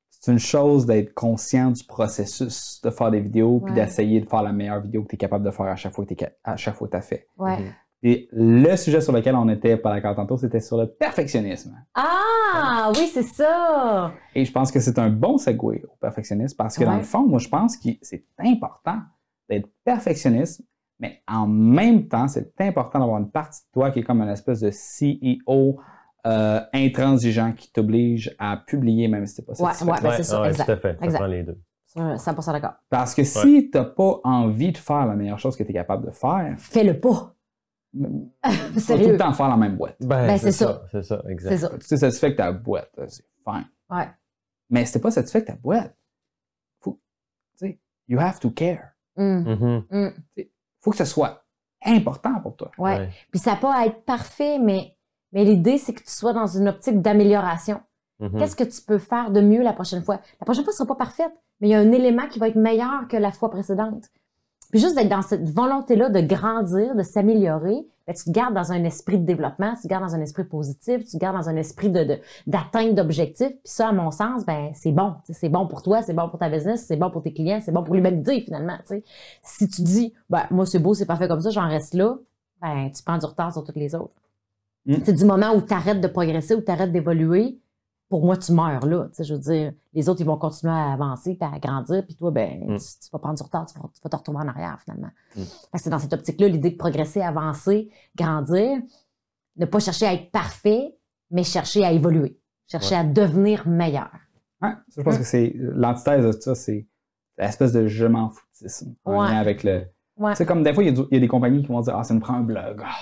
C'est 0.10 0.32
une 0.32 0.40
chose 0.40 0.86
d'être 0.86 1.14
conscient 1.14 1.72
du 1.72 1.84
processus 1.84 2.80
de 2.82 2.90
faire 2.90 3.12
des 3.12 3.20
vidéos 3.20 3.60
puis 3.60 3.74
Ouais. 3.74 3.84
d'essayer 3.86 4.22
de 4.22 4.30
faire 4.30 4.42
la 4.42 4.54
meilleure 4.54 4.82
vidéo 4.82 5.04
que 5.04 5.10
tu 5.10 5.16
es 5.16 5.18
capable 5.18 5.44
de 5.46 5.52
faire 5.52 5.66
à 5.66 5.76
chaque 5.76 5.94
fois 5.94 6.06
que 6.06 6.14
tu 6.14 6.26
à 6.44 6.56
chaque 6.56 6.76
fois 6.76 6.88
que 6.88 6.92
tu 6.92 6.98
as 6.98 7.02
fait. 7.02 7.28
Ouais. 7.38 7.58
Et 8.06 8.28
le 8.34 8.76
sujet 8.76 9.00
sur 9.02 9.14
lequel 9.14 9.34
on 9.36 9.48
était 9.50 9.78
pas 9.78 9.94
d'accord 9.94 10.16
tantôt, 10.16 10.38
c'était 10.38 10.60
sur 10.60 10.78
le 10.78 10.88
perfectionnisme. 10.88 11.74
Ah, 11.94 12.92
oui, 12.98 13.10
c'est 13.14 13.24
ça. 13.24 14.12
Et 14.36 14.44
je 14.44 14.52
pense 14.52 14.72
que 14.72 14.80
c'est 14.82 15.00
un 15.00 15.10
bon 15.10 15.38
segue 15.38 15.64
au 15.86 15.96
perfectionnisme 16.02 16.56
parce 16.58 16.78
que 16.78 16.84
dans 16.84 16.98
le 16.98 17.04
fond, 17.04 17.26
moi, 17.26 17.40
je 17.40 17.48
pense 17.48 17.78
que 17.78 17.90
c'est 18.02 18.26
important 18.40 19.00
d'être 19.60 19.70
perfectionniste, 19.84 20.62
mais 21.00 21.22
en 21.28 21.48
même 21.48 22.08
temps, 22.08 22.28
c'est 22.28 22.54
important 22.62 23.00
d'avoir 23.00 23.20
une 23.20 23.32
partie 23.32 23.62
de 23.62 23.72
toi 23.74 23.92
qui 23.92 24.00
est 24.00 24.04
comme 24.04 24.22
une 24.22 24.30
espèce 24.30 24.60
de 24.62 24.70
CEO 24.72 25.80
euh, 26.26 26.62
intransigeant 26.74 27.52
qui 27.54 27.72
t'oblige 27.72 28.34
à 28.40 28.56
publier 28.58 29.08
même 29.10 29.26
si 29.26 29.36
t'es 29.36 29.42
pas 29.42 29.52
Ouais, 29.54 29.74
satisfait. 29.74 29.92
ouais. 29.92 29.98
Ben, 30.02 30.12
c'est 30.16 30.24
ça, 30.24 30.48
exact, 30.48 30.66
tout 30.66 30.72
à 30.72 30.78
fait. 30.78 30.98
Ça 31.00 31.06
exact. 31.06 31.18
prend 31.20 31.28
les 31.28 31.44
deux. 31.44 31.62
Ça, 31.86 32.16
100% 32.16 32.52
d'accord. 32.54 32.74
Parce 32.90 33.14
que 33.14 33.24
si 33.24 33.70
t'as 33.70 33.84
pas 33.84 34.20
envie 34.24 34.72
de 34.72 34.78
faire 34.78 35.06
la 35.06 35.16
meilleure 35.16 35.38
chose 35.40 35.56
que 35.58 35.64
tu 35.64 35.70
es 35.72 35.74
capable 35.74 36.06
de 36.08 36.12
faire, 36.12 36.56
Fais-le 36.58 37.00
pas. 37.00 37.36
tu 37.94 38.00
tout 38.02 38.98
le 38.98 39.18
temps 39.18 39.34
faire 39.34 39.50
la 39.50 39.58
même 39.58 39.76
boîte. 39.76 39.98
Ben, 40.00 40.26
Ben, 40.28 40.38
c'est 40.38 40.52
c'est 40.52 40.64
ça. 40.66 40.84
C'est 40.92 41.04
ça, 41.04 41.22
exact. 41.30 41.50
C'est 41.52 41.58
ça. 41.58 41.70
Tu 41.78 41.94
es 41.94 41.98
satisfait 41.98 42.32
que 42.32 42.38
ta 42.38 42.52
boîte, 42.52 42.90
euh, 42.98 43.06
c'est 43.08 43.26
fine. 43.44 43.66
Ouais. 43.92 44.08
Mais 44.70 44.86
si 44.86 44.94
t'es 44.94 45.00
pas 45.00 45.12
satisfait 45.12 45.42
que 45.42 45.48
ta 45.48 45.56
boîte, 45.56 45.96
faut, 46.80 47.00
tu 47.60 47.68
sais, 47.68 47.80
you 48.08 48.20
have 48.20 48.40
to 48.40 48.50
care. 48.50 48.93
Mm. 49.16 49.84
Mm. 49.92 50.10
faut 50.80 50.92
que 50.92 50.98
ce 50.98 51.06
soit 51.06 51.44
important 51.86 52.40
pour 52.42 52.56
toi. 52.56 52.72
Ouais. 52.78 52.98
Ouais. 52.98 53.10
Puis 53.32 53.40
ça 53.40 53.52
n'a 53.52 53.58
pas 53.58 53.76
à 53.76 53.86
être 53.86 54.04
parfait, 54.06 54.58
mais, 54.60 54.96
mais 55.32 55.44
l'idée, 55.44 55.78
c'est 55.78 55.94
que 55.94 56.04
tu 56.04 56.12
sois 56.12 56.34
dans 56.34 56.48
une 56.48 56.68
optique 56.68 57.02
d'amélioration. 57.02 57.82
Mhm. 58.20 58.40
Qu'est-ce 58.40 58.56
que 58.56 58.64
tu 58.64 58.82
peux 58.82 59.00
faire 59.00 59.32
de 59.32 59.42
mieux 59.42 59.62
la 59.62 59.74
prochaine 59.74 60.04
fois? 60.04 60.20
La 60.40 60.46
prochaine 60.46 60.64
fois 60.64 60.72
ne 60.72 60.78
sera 60.78 60.88
pas 60.88 60.96
parfaite, 60.96 61.34
mais 61.60 61.70
il 61.70 61.72
y 61.72 61.76
a 61.76 61.80
un 61.80 61.92
élément 61.92 62.28
qui 62.28 62.40
va 62.40 62.48
être 62.48 62.56
meilleur 62.56 63.08
que 63.10 63.18
la 63.18 63.32
fois 63.32 63.50
précédente. 63.50 64.06
Puis 64.74 64.82
juste 64.82 64.96
d'être 64.96 65.10
dans 65.10 65.22
cette 65.22 65.48
volonté-là 65.48 66.10
de 66.10 66.20
grandir, 66.20 66.96
de 66.96 67.04
s'améliorer, 67.04 67.86
ben, 68.08 68.16
tu 68.16 68.24
te 68.24 68.32
gardes 68.32 68.56
dans 68.56 68.72
un 68.72 68.84
esprit 68.86 69.20
de 69.20 69.24
développement, 69.24 69.76
tu 69.76 69.84
te 69.84 69.88
gardes 69.88 70.04
dans 70.04 70.16
un 70.16 70.22
esprit 70.22 70.46
positif, 70.46 71.06
tu 71.06 71.12
te 71.12 71.18
gardes 71.18 71.38
dans 71.38 71.48
un 71.48 71.56
esprit 71.58 71.92
de, 71.92 72.18
d'atteinte 72.48 72.96
d'objectifs. 72.96 73.52
Puis 73.52 73.60
ça, 73.66 73.90
à 73.90 73.92
mon 73.92 74.10
sens, 74.10 74.48
ben, 74.48 74.72
c'est 74.74 74.92
bon. 74.92 75.14
C'est 75.30 75.50
bon 75.50 75.68
pour 75.68 75.84
toi, 75.84 76.02
c'est 76.02 76.16
bon 76.16 76.28
pour 76.28 76.40
ta 76.40 76.50
business, 76.50 76.86
c'est 76.88 76.96
bon 76.96 77.12
pour 77.12 77.22
tes 77.22 77.32
clients, 77.32 77.60
c'est 77.64 77.72
bon 77.72 77.84
pour 77.84 77.94
l'humanité 77.94 78.42
finalement. 78.42 78.76
tu 78.78 78.96
sais. 78.96 79.04
Si 79.44 79.68
tu 79.68 79.84
dis, 79.84 80.12
ben, 80.32 80.42
moi 80.50 80.66
c'est 80.66 80.80
beau, 80.80 80.96
c'est 80.96 81.06
parfait 81.06 81.28
comme 81.28 81.42
ça, 81.42 81.52
j'en 81.52 81.70
reste 81.70 81.94
là, 81.94 82.18
ben, 82.60 82.90
tu 82.90 83.04
prends 83.04 83.20
du 83.20 83.28
retard 83.28 83.54
sur 83.54 83.64
toutes 83.64 83.76
les 83.76 83.94
autres. 83.94 84.16
Mm. 84.88 84.96
C'est 85.04 85.14
du 85.14 85.26
moment 85.26 85.54
où 85.54 85.62
tu 85.62 85.74
arrêtes 85.76 86.02
de 86.02 86.08
progresser, 86.08 86.56
où 86.56 86.62
tu 86.62 86.72
arrêtes 86.72 86.92
d'évoluer, 86.92 87.60
pour 88.14 88.24
moi, 88.24 88.38
tu 88.38 88.52
meurs 88.52 88.86
là. 88.86 89.06
Tu 89.08 89.16
sais, 89.16 89.24
je 89.24 89.34
veux 89.34 89.40
dire, 89.40 89.74
les 89.94 90.08
autres, 90.08 90.22
ils 90.22 90.28
vont 90.28 90.38
continuer 90.38 90.72
à 90.72 90.94
avancer, 90.94 91.34
puis 91.36 91.50
à 91.52 91.58
grandir, 91.58 92.06
puis 92.06 92.16
toi, 92.16 92.30
ben, 92.30 92.60
Mm. 92.64 92.78
tu, 92.78 92.86
tu 93.02 93.10
vas 93.12 93.18
prendre 93.18 93.36
du 93.38 93.42
retard, 93.42 93.66
tu 93.66 93.74
vas, 93.80 93.90
tu 93.92 94.00
vas 94.04 94.10
te 94.12 94.16
retrouver 94.16 94.38
en 94.38 94.48
arrière, 94.50 94.78
finalement. 94.84 95.10
Mm. 95.36 95.42
C'est 95.74 95.90
dans 95.90 95.98
cette 95.98 96.14
optique-là, 96.14 96.48
l'idée 96.48 96.70
de 96.70 96.78
progresser, 96.78 97.22
avancer, 97.24 97.90
grandir, 98.16 98.78
ne 99.58 99.66
pas 99.66 99.80
chercher 99.80 100.06
à 100.06 100.14
être 100.14 100.30
parfait, 100.30 100.96
mais 101.32 101.44
chercher 101.44 101.84
à 101.86 101.92
évoluer. 101.92 102.40
chercher 102.68 102.96
à 102.96 103.04
devenir 103.04 103.68
meilleur. 103.68 104.10
Ouais, 104.62 104.70
ça, 104.90 104.96
je 104.98 105.02
pense 105.02 105.18
que 105.18 105.24
c'est 105.24 105.52
l'antithèse 105.58 106.24
de 106.26 106.32
ça, 106.40 106.54
c'est 106.56 106.88
l'espèce 107.40 107.72
de 107.72 107.88
je 107.88 108.06
m'en 108.06 108.30
foutisme 108.30 108.96
en 109.06 109.12
Ouais. 109.22 109.28
lien 109.30 109.38
avec 109.38 109.64
le. 109.64 109.86
Ouais. 110.18 110.34
C'est 110.36 110.46
comme 110.46 110.62
des 110.64 110.72
fois, 110.74 110.84
il 110.84 110.96
y, 110.96 111.00
a 111.02 111.06
y 111.12 111.20
des 111.20 111.28
compagnies 111.28 111.62
qui 111.64 111.68
vont 111.68 111.82
dire 111.82 111.98
Ah, 111.98 112.04
ça 112.04 112.14
me 112.14 112.20
prend 112.20 112.36
un 112.36 112.42
blog. 112.44 112.82
Ah, 112.86 112.94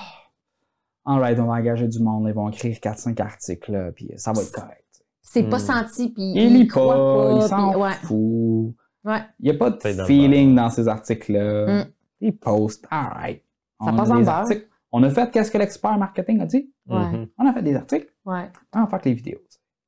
Alright, 1.06 1.38
on 1.40 1.46
va 1.46 1.54
engager 1.54 1.88
du 1.88 2.00
monde, 2.00 2.26
ils 2.28 2.34
vont 2.34 2.48
écrire 2.50 2.76
4-5 2.80 3.20
articles, 3.22 3.72
là, 3.72 3.92
puis 3.92 4.12
ça 4.18 4.32
va 4.34 4.42
être 4.42 4.52
correct. 4.52 4.81
C'est 5.22 5.44
pas 5.44 5.58
Hmm. 5.58 5.60
senti, 5.60 6.10
puis 6.10 6.34
Il 6.36 6.54
lit 6.54 6.68
croit 6.68 6.96
pas, 6.96 7.32
il 7.34 7.40
pas, 7.40 7.48
s'en 7.48 7.80
ouais. 7.80 7.94
fout. 8.04 8.76
Ouais. 9.04 9.20
Il 9.40 9.46
n'y 9.46 9.52
a 9.52 9.54
pas 9.58 9.70
de 9.70 9.80
feeling 10.06 10.56
dans 10.56 10.70
ces 10.70 10.88
articles-là. 10.88 11.84
Mm. 11.86 11.92
Ils 12.22 12.38
postent, 12.38 12.86
alright. 12.92 13.44
Ça 13.84 13.92
On 13.92 13.96
passe 13.96 14.12
a 14.12 14.16
beurre. 14.16 14.30
articles. 14.30 14.68
On 14.92 15.04
a 15.04 15.10
fait 15.10 15.32
qu'est-ce 15.32 15.50
que 15.52 15.58
l'expert 15.58 15.98
marketing 15.98 16.42
a 16.42 16.46
dit? 16.46 16.72
Ouais. 16.88 17.00
Mhm. 17.12 17.28
On 17.38 17.48
a 17.48 17.54
fait 17.54 17.62
des 17.64 17.76
articles, 17.76 18.08
Ouais. 18.26 18.52
on 18.74 18.82
va 18.82 18.88
faire 18.88 19.02
que 19.02 19.10
les 19.10 19.16
vidéos. 19.16 19.40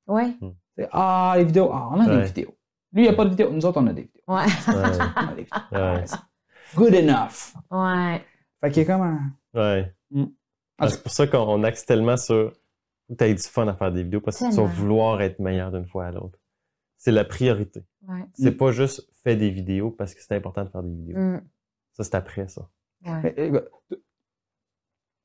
Ouais. 0.08 0.34
C'est, 0.78 0.88
ah, 0.92 1.34
les 1.38 1.44
vidéos, 1.45 1.70
ah, 1.74 1.90
on 1.92 2.00
a 2.00 2.06
des 2.08 2.24
vidéos. 2.24 2.56
Lui, 2.94 3.02
il 3.02 3.08
n'y 3.08 3.10
a 3.10 3.14
pas 3.14 3.26
de 3.26 3.30
vidéos, 3.32 3.52
nous 3.52 3.66
autres, 3.66 3.82
on 3.82 3.88
a 3.88 3.94
des 3.94 4.03
vidéos. 4.03 4.24
Ouais. 4.28 4.45
Ouais. 4.45 4.45
On 5.18 5.28
a 5.28 5.36
des 5.36 5.44
vidéos. 5.44 6.18
Good 6.76 6.94
enough. 6.95 7.53
Ouais. 7.70 8.22
Fait 8.62 8.72
qu'il 8.72 8.84
y 8.84 8.86
a 8.90 8.94
comme 8.94 9.02
un. 9.06 9.20
Ouais. 9.53 9.94
Mm. 10.12 10.26
Ah, 10.80 10.90
c'est 10.90 11.03
pour 11.03 11.12
ça 11.12 11.28
qu'on 11.28 11.64
axe 11.64 11.86
tellement 11.86 12.18
sur 12.18 12.52
tu 13.17 13.23
aies 13.23 13.33
du 13.33 13.41
fun 13.43 13.67
à 13.67 13.73
faire 13.75 13.91
des 13.91 14.03
vidéos 14.03 14.22
parce 14.22 14.40
que 14.40 14.49
tu 14.49 14.56
vas 14.56 14.64
vouloir 14.64 15.22
être 15.22 15.40
meilleur 15.40 15.72
d'une 15.72 15.85
fois 15.85 16.06
à 16.06 16.11
l'autre. 16.11 16.40
C'est 16.98 17.11
la 17.11 17.25
priorité. 17.25 17.83
Ouais. 18.07 18.25
C'est 18.33 18.51
Mm. 18.51 18.57
pas 18.57 18.72
juste 18.72 19.07
fais 19.23 19.35
des 19.35 19.49
vidéos 19.49 19.91
parce 19.91 20.14
que 20.14 20.22
c'est 20.22 20.35
important 20.35 20.64
de 20.64 20.69
faire 20.69 20.83
des 20.83 20.93
vidéos. 20.93 21.17
Mm. 21.19 21.41
Ça, 21.93 22.03
c'est 22.03 22.15
après 22.15 22.48
ça. 22.48 22.69
Ouais. 23.06 23.22
Mais, 23.23 23.33
écoute, 23.48 23.69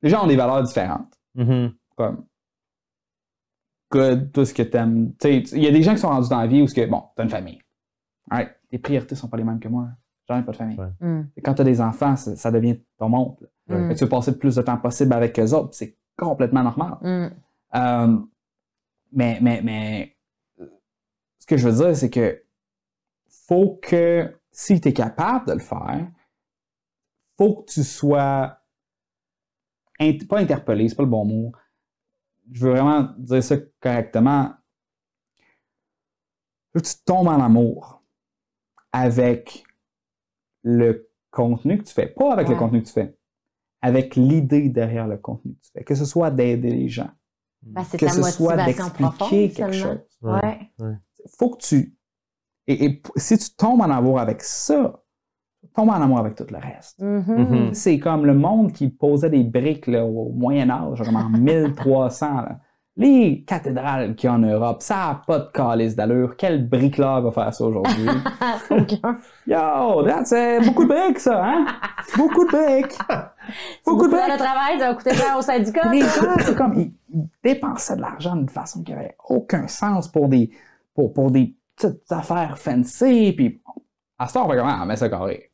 les 0.01 0.09
gens 0.09 0.23
ont 0.23 0.27
des 0.27 0.35
valeurs 0.35 0.61
différentes. 0.63 1.13
Mhm. 1.35 1.73
Comme. 1.95 2.25
Good, 3.91 4.31
tout 4.31 4.45
ce 4.45 4.53
que 4.53 4.61
t'aimes. 4.61 5.13
Tu 5.19 5.45
sais, 5.45 5.57
il 5.57 5.63
y 5.63 5.67
a 5.67 5.71
des 5.71 5.81
gens 5.81 5.93
qui 5.93 5.99
sont 5.99 6.09
rendus 6.09 6.29
dans 6.29 6.39
la 6.39 6.47
vie 6.47 6.61
où, 6.61 6.67
ce 6.67 6.75
que, 6.75 6.85
bon, 6.85 7.03
t'as 7.15 7.23
une 7.23 7.29
famille. 7.29 7.59
Alright, 8.29 8.51
tes 8.69 8.77
priorités 8.77 9.15
sont 9.15 9.27
pas 9.29 9.37
les 9.37 9.43
mêmes 9.43 9.59
que 9.59 9.67
moi. 9.67 9.87
J'en 10.27 10.37
ai 10.39 10.43
pas 10.43 10.51
de 10.51 10.57
famille. 10.57 10.77
Ouais. 10.77 11.07
Mm. 11.07 11.29
Et 11.37 11.41
Quand 11.41 11.55
t'as 11.55 11.63
des 11.63 11.81
enfants, 11.81 12.15
ça, 12.15 12.35
ça 12.35 12.51
devient 12.51 12.79
ton 12.97 13.09
monde. 13.09 13.49
Mm. 13.67 13.95
Tu 13.95 14.03
veux 14.03 14.09
passer 14.09 14.31
le 14.31 14.37
plus 14.37 14.55
de 14.55 14.61
temps 14.61 14.77
possible 14.77 15.11
avec 15.13 15.39
eux 15.39 15.53
autres, 15.53 15.73
c'est 15.73 15.97
complètement 16.15 16.61
normal. 16.63 16.97
Mm. 17.01 17.29
Euh, 17.75 18.17
mais, 19.11 19.39
mais, 19.41 19.61
mais, 19.61 20.17
ce 21.39 21.45
que 21.45 21.57
je 21.57 21.67
veux 21.67 21.83
dire, 21.85 21.95
c'est 21.95 22.09
que 22.09 22.43
faut 23.47 23.79
que, 23.81 24.39
si 24.51 24.79
tu 24.79 24.89
es 24.89 24.93
capable 24.93 25.47
de 25.47 25.53
le 25.53 25.59
faire, 25.59 26.07
faut 27.37 27.61
que 27.63 27.71
tu 27.71 27.83
sois, 27.83 28.57
int- 29.99 30.27
pas 30.27 30.39
interpellé, 30.39 30.89
c'est 30.89 30.95
pas 30.95 31.03
le 31.03 31.09
bon 31.09 31.25
mot. 31.25 31.51
Je 32.51 32.65
veux 32.65 32.71
vraiment 32.71 33.13
dire 33.17 33.43
ça 33.43 33.55
correctement. 33.79 34.53
Faut 36.73 36.79
que 36.79 36.85
tu 36.85 36.95
tombes 37.05 37.27
en 37.27 37.41
amour 37.41 38.03
avec 38.91 39.63
le 40.63 41.09
contenu 41.31 41.77
que 41.77 41.83
tu 41.83 41.93
fais. 41.93 42.07
Pas 42.07 42.33
avec 42.33 42.47
le 42.49 42.55
contenu 42.59 42.81
que 42.81 42.87
tu 42.87 42.93
fais, 42.93 43.17
avec 43.81 44.15
l'idée 44.15 44.69
derrière 44.69 45.07
le 45.07 45.17
contenu 45.17 45.53
que 45.55 45.61
tu 45.61 45.71
fais. 45.71 45.83
Que 45.83 45.95
ce 45.95 46.05
soit 46.05 46.31
d'aider 46.31 46.71
les 46.71 46.89
gens, 46.89 47.09
Ben, 47.61 47.83
c'est 47.83 47.97
que 47.97 48.05
ta 48.05 48.11
ce 48.11 48.21
soit 48.23 48.55
motivation 48.55 48.83
d'expliquer 48.85 49.09
profonde, 49.17 49.29
quelque 49.29 49.73
seulement. 49.73 49.93
chose. 49.93 49.99
Ouais. 50.21 50.97
faut 51.37 51.49
que 51.51 51.57
tu. 51.61 51.95
Et, 52.67 52.85
et 52.85 53.01
si 53.17 53.37
tu 53.37 53.49
tombes 53.55 53.81
en 53.81 53.89
amour 53.89 54.19
avec 54.19 54.41
ça, 54.41 55.01
tu 55.61 55.69
tombes 55.73 55.89
en 55.89 55.93
amour 56.01 56.19
avec 56.19 56.35
tout 56.35 56.45
le 56.49 56.57
reste. 56.57 56.99
Mhm. 57.01 57.23
Mhm. 57.27 57.73
C'est 57.73 57.99
comme 57.99 58.25
le 58.25 58.33
monde 58.33 58.71
qui 58.71 58.89
posait 58.89 59.29
des 59.29 59.43
briques 59.43 59.87
là, 59.87 60.05
au 60.05 60.31
Moyen-Âge, 60.31 61.01
comme 61.03 61.15
en 61.17 61.29
1300. 61.29 62.33
là. 62.41 62.59
Les 62.97 63.45
cathédrales 63.47 64.15
qu'il 64.15 64.29
y 64.29 64.31
a 64.31 64.35
en 64.35 64.39
Europe, 64.39 64.81
ça 64.81 64.95
n'a 64.95 65.21
pas 65.25 65.39
de 65.39 65.49
calice 65.53 65.95
d'allure. 65.95 66.35
Quel 66.37 66.67
bricoleur 66.67 67.21
va 67.21 67.31
faire 67.31 67.53
ça 67.53 67.63
aujourd'hui? 67.63 68.07
Aucun. 68.69 69.19
Yo, 69.47 70.03
that's 70.05 70.31
uh, 70.31 70.59
beaucoup 70.65 70.83
de 70.83 70.89
briques, 70.89 71.19
ça, 71.19 71.45
hein? 71.45 71.65
Beaucoup 72.17 72.45
de 72.45 72.51
briques! 72.51 72.97
C'est 73.07 73.91
Beaucoup 73.91 74.07
de 74.07 74.11
briques! 74.11 74.33
de 74.33 74.37
travail, 74.37 74.79
ça 74.79 74.89
va 74.89 74.95
coûter 74.95 75.15
cher 75.15 75.37
au 75.37 75.41
syndicat. 75.41 75.89
Les 75.91 76.01
gens, 76.01 76.35
c'est 76.39 76.55
comme, 76.55 76.73
ils, 76.77 76.93
ils 77.13 77.29
dépensaient 77.43 77.95
de 77.95 78.01
l'argent 78.01 78.35
d'une 78.35 78.49
façon 78.49 78.83
qui 78.83 78.91
n'avait 78.91 79.15
aucun 79.29 79.67
sens 79.67 80.07
pour 80.09 80.27
des, 80.27 80.49
pour, 80.93 81.13
pour 81.13 81.31
des 81.31 81.55
petites 81.77 82.11
affaires 82.11 82.57
fancy, 82.57 83.31
puis 83.35 83.61
à 84.19 84.27
ce 84.27 84.33
temps, 84.33 84.43
on 84.43 84.49
va 84.49 84.57
comment? 84.57 84.75
Ah, 84.81 84.85
mais 84.85 84.97
ça 84.97 85.07
carré. 85.09 85.49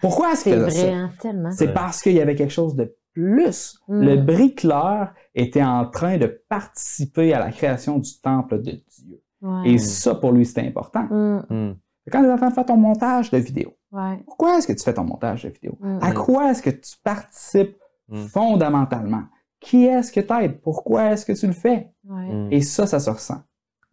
Pourquoi 0.00 0.32
est-ce 0.32 0.68
C'est 0.70 0.90
hein, 0.92 1.10
tellement. 1.20 1.52
C'est 1.52 1.68
Ouais. 1.68 1.72
parce 1.72 2.02
qu'il 2.02 2.12
y 2.14 2.20
avait 2.20 2.34
quelque 2.34 2.52
chose 2.52 2.74
de 2.74 2.92
plus. 3.14 3.78
Mm. 3.88 4.00
Le 4.02 4.16
bricoleur 4.16 5.14
était 5.34 5.62
en 5.62 5.86
train 5.88 6.18
de 6.18 6.26
participer 6.48 7.32
à 7.32 7.38
la 7.40 7.50
création 7.50 7.98
du 7.98 8.20
temple 8.20 8.60
de 8.60 8.72
Dieu. 8.72 9.22
Ouais. 9.40 9.70
Et 9.70 9.78
ça, 9.78 10.14
pour 10.14 10.32
lui, 10.32 10.44
c'était 10.44 10.66
important. 10.66 11.04
Mm. 11.04 11.46
Mhm. 11.50 11.76
Quand 12.12 12.20
tu 12.20 12.26
es 12.26 12.32
en 12.32 12.36
train 12.36 12.48
de 12.50 12.54
faire 12.54 12.66
ton 12.66 12.76
montage 12.76 13.30
de 13.30 13.38
vidéo, 13.38 13.72
Ouais. 13.92 14.20
pourquoi 14.26 14.58
est-ce 14.58 14.66
que 14.66 14.72
tu 14.74 14.82
fais 14.84 14.92
ton 14.94 15.04
montage 15.04 15.44
de 15.44 15.48
vidéo? 15.48 15.78
Mm. 15.80 15.98
À 16.02 16.12
quoi 16.12 16.50
est-ce 16.50 16.62
que 16.62 16.70
tu 16.70 16.96
participes 17.02 17.76
Mm. 18.08 18.26
fondamentalement? 18.26 19.22
Qui 19.60 19.86
est-ce 19.86 20.12
que 20.12 20.20
t'aides? 20.20 20.60
Pourquoi 20.60 21.12
est-ce 21.12 21.24
que 21.24 21.32
tu 21.32 21.46
le 21.46 21.54
fais? 21.54 21.90
Ouais. 22.06 22.48
Et 22.50 22.60
ça, 22.60 22.86
ça 22.86 23.00
se 23.00 23.08
ressent. 23.08 23.40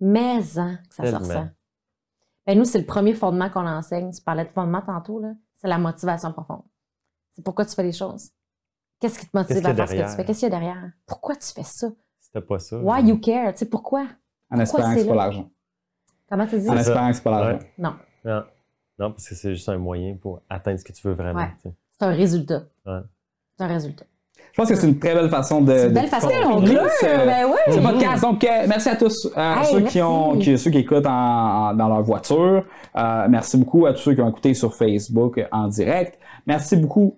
Mais 0.01 0.39
hein, 0.57 0.77
que 0.89 0.95
ça 0.95 1.03
Tellement. 1.03 1.19
se 1.19 1.23
ressent. 1.25 1.47
Ben, 2.47 2.57
nous, 2.57 2.65
c'est 2.65 2.79
le 2.79 2.85
premier 2.85 3.13
fondement 3.13 3.49
qu'on 3.49 3.65
enseigne. 3.67 4.11
Tu 4.11 4.21
parlais 4.21 4.43
de 4.43 4.49
fondement 4.49 4.81
tantôt, 4.81 5.19
là. 5.21 5.31
C'est 5.53 5.67
la 5.67 5.77
motivation 5.77 6.33
profonde. 6.33 6.63
C'est 7.33 7.43
pourquoi 7.45 7.65
tu 7.65 7.73
fais 7.75 7.83
les 7.83 7.91
choses. 7.93 8.31
Qu'est-ce 9.01 9.19
qui 9.19 9.25
te 9.27 9.35
motive 9.35 9.57
à 9.57 9.61
faire 9.61 9.65
ce 9.65 9.67
que 9.67 9.81
tu 9.81 9.87
derrière? 9.97 10.09
fais? 10.15 10.25
Qu'est-ce 10.25 10.39
qu'il 10.39 10.49
y 10.49 10.51
a 10.53 10.59
derrière? 10.59 10.91
Pourquoi 11.05 11.35
tu 11.35 11.47
fais 11.53 11.63
ça? 11.63 11.87
C'était 12.19 12.41
pas 12.45 12.59
ça. 12.59 12.77
Why 12.77 13.03
you 13.03 13.17
care? 13.17 13.51
Tu 13.53 13.59
sais, 13.59 13.65
pourquoi? 13.65 14.05
En 14.49 14.59
espérant 14.59 14.93
que 14.93 14.99
c'est 15.01 15.07
pas 15.07 15.15
l'argent. 15.15 15.49
Comment 16.29 16.47
tu 16.47 16.59
dis? 16.59 16.69
En 16.69 16.77
espérant 16.77 17.09
que 17.09 17.15
c'est 17.15 17.23
pas 17.23 17.31
l'argent. 17.31 17.57
Ouais. 17.57 17.71
Non, 17.77 17.93
Non. 18.23 18.43
Non, 18.99 19.11
parce 19.11 19.27
que 19.27 19.33
c'est 19.35 19.49
juste 19.55 19.67
un 19.67 19.77
moyen 19.79 20.15
pour 20.21 20.41
atteindre 20.49 20.79
ce 20.79 20.85
que 20.85 20.93
tu 20.93 21.05
veux 21.07 21.13
vraiment. 21.15 21.39
Ouais. 21.41 21.49
c'est 21.63 22.05
un 22.05 22.11
résultat. 22.11 22.61
Ouais. 22.85 22.99
C'est 23.57 23.63
un 23.63 23.67
résultat. 23.67 24.05
Je 24.53 24.57
pense 24.61 24.69
que 24.69 24.75
c'est 24.75 24.87
une 24.87 24.99
très 24.99 25.13
belle 25.15 25.29
façon 25.29 25.61
de. 25.61 25.71
C'est 25.73 25.83
une 25.83 25.89
de 25.89 25.93
belle 25.93 26.07
façon 26.07 26.27
de 26.27 26.43
conclure. 26.43 26.83
ce- 26.99 27.05
Ben 27.05 27.45
oui! 27.47 27.81
podcast. 27.81 28.21
Donc, 28.21 28.43
euh, 28.43 28.65
merci 28.67 28.89
à 28.89 28.95
tous, 28.97 29.25
euh, 29.25 29.55
Hey, 29.55 29.65
ceux, 29.65 29.79
merci. 29.79 29.93
qui 29.93 30.01
ont, 30.01 30.37
qui, 30.37 30.57
ceux 30.57 30.69
qui 30.71 30.77
écoutent 30.79 31.05
en- 31.07 31.11
en- 31.69 31.73
dans 31.73 31.87
leur 31.87 32.03
voiture. 32.03 32.65
Euh, 32.95 33.27
merci 33.29 33.57
beaucoup 33.57 33.85
à 33.87 33.93
tous 33.93 33.99
ceux 34.01 34.13
qui 34.13 34.21
ont 34.21 34.29
écouté 34.29 34.53
sur 34.53 34.75
Facebook 34.75 35.37
euh, 35.37 35.47
en 35.51 35.67
direct. 35.67 36.19
Merci 36.45 36.75
beaucoup 36.75 37.17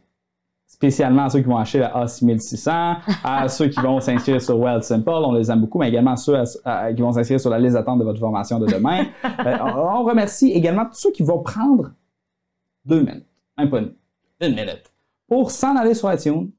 spécialement 0.73 1.25
à 1.25 1.29
ceux 1.29 1.39
qui 1.39 1.45
vont 1.47 1.57
acheter 1.57 1.79
la 1.79 1.89
A6600, 2.03 2.97
à 3.23 3.47
ceux 3.57 3.67
qui 3.69 3.79
vont 3.79 3.99
s'inscrire 3.99 4.41
sur 4.41 4.59
Well 4.59 4.81
Simple, 4.83 5.09
on 5.09 5.31
les 5.33 5.49
aime 5.51 5.61
beaucoup, 5.61 5.77
mais 5.79 5.89
également 5.89 6.15
ceux 6.15 6.35
à- 6.35 6.43
à- 6.65 6.93
qui 6.93 7.01
vont 7.01 7.11
s'inscrire 7.13 7.39
sur 7.39 7.49
la 7.49 7.59
liste 7.59 7.73
d'attente 7.75 7.99
de 7.99 8.03
votre 8.03 8.19
formation 8.19 8.59
de 8.59 8.65
demain. 8.67 9.05
Euh, 9.45 9.57
on 9.75 10.03
remercie 10.03 10.51
également 10.51 10.85
tous 10.85 10.95
ceux 10.95 11.11
qui 11.11 11.23
vont 11.23 11.39
prendre 11.39 11.91
deux 12.85 13.01
minutes, 13.01 13.25
même 13.57 13.69
pas 13.69 13.79
une, 13.79 13.91
une 14.41 14.55
minute, 14.55 14.91
pour 15.27 15.51
s'en 15.51 15.75
aller 15.75 15.93
sur 15.93 16.11
iTunes, 16.13 16.49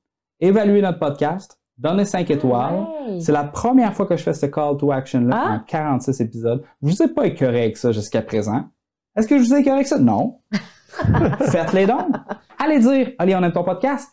évaluer 0.40 0.82
notre 0.82 0.98
podcast, 0.98 1.58
donner 1.78 2.04
5 2.04 2.30
étoiles. 2.30 2.86
Hey. 3.06 3.22
C'est 3.22 3.32
la 3.32 3.44
première 3.44 3.94
fois 3.94 4.06
que 4.06 4.16
je 4.16 4.22
fais 4.22 4.32
ce 4.34 4.46
call 4.46 4.76
to 4.76 4.92
action-là 4.92 5.42
Ah. 5.46 5.54
en 5.54 5.58
46 5.66 6.20
épisodes. 6.20 6.62
Je 6.82 6.88
vous 6.88 7.02
ai 7.02 7.08
pas 7.08 7.26
écœuré 7.26 7.62
avec 7.62 7.76
ça 7.76 7.90
jusqu'à 7.92 8.22
présent? 8.22 8.64
Est-ce 9.16 9.26
que 9.28 9.38
je 9.38 9.44
vous 9.44 9.54
ai 9.54 9.58
écœuré 9.60 9.76
avec 9.76 9.86
ça? 9.86 9.98
Non. 9.98 10.38
Faites-les 11.50 11.86
donc. 11.86 12.06
Allez 12.64 12.78
dire, 12.78 13.12
Oli, 13.20 13.34
on 13.34 13.42
aime 13.42 13.52
ton 13.52 13.62
podcast? 13.62 14.10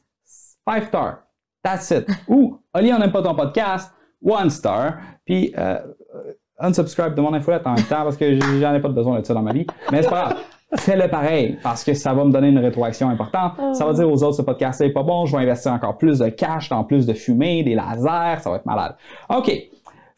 Five 0.69 0.87
star. 0.87 1.19
That's 1.63 1.89
it. 1.89 2.05
Ou, 2.27 2.59
Oli, 2.73 2.91
on 2.91 2.99
n'aime 2.99 3.11
pas 3.13 3.21
ton 3.21 3.33
podcast? 3.33 3.93
One 4.21 4.49
star. 4.49 4.97
Puis, 5.23 5.53
euh, 5.57 5.77
euh, 6.13 6.33
unsubscribe 6.59 7.15
de 7.15 7.21
mon 7.21 7.33
infolette 7.33 7.65
en 7.65 7.75
même 7.75 7.85
temps 7.85 8.03
parce 8.03 8.17
que 8.17 8.37
j'en 8.59 8.73
ai 8.73 8.81
pas 8.81 8.89
besoin 8.89 9.21
de 9.21 9.25
ça 9.25 9.33
dans 9.33 9.41
ma 9.41 9.53
vie. 9.53 9.65
Mais 9.89 10.03
c'est 10.03 10.09
pas 10.09 10.25
grave. 10.25 10.37
Fais-le 10.75 11.07
pareil 11.07 11.59
parce 11.63 11.85
que 11.85 11.93
ça 11.93 12.13
va 12.13 12.25
me 12.25 12.31
donner 12.31 12.49
une 12.49 12.59
rétroaction 12.59 13.09
importante. 13.09 13.53
Ça 13.73 13.85
va 13.85 13.93
dire 13.93 14.09
aux 14.11 14.21
autres, 14.21 14.35
ce 14.35 14.41
podcast 14.41 14.81
n'est 14.81 14.91
pas 14.91 15.03
bon, 15.03 15.25
je 15.25 15.37
vais 15.37 15.43
investir 15.43 15.71
encore 15.71 15.97
plus 15.97 16.19
de 16.19 16.27
cash 16.27 16.67
dans 16.67 16.83
plus 16.83 17.05
de 17.05 17.13
fumée, 17.13 17.63
des 17.63 17.75
lasers, 17.75 18.41
ça 18.41 18.49
va 18.49 18.57
être 18.57 18.65
malade. 18.65 18.97
OK. 19.29 19.45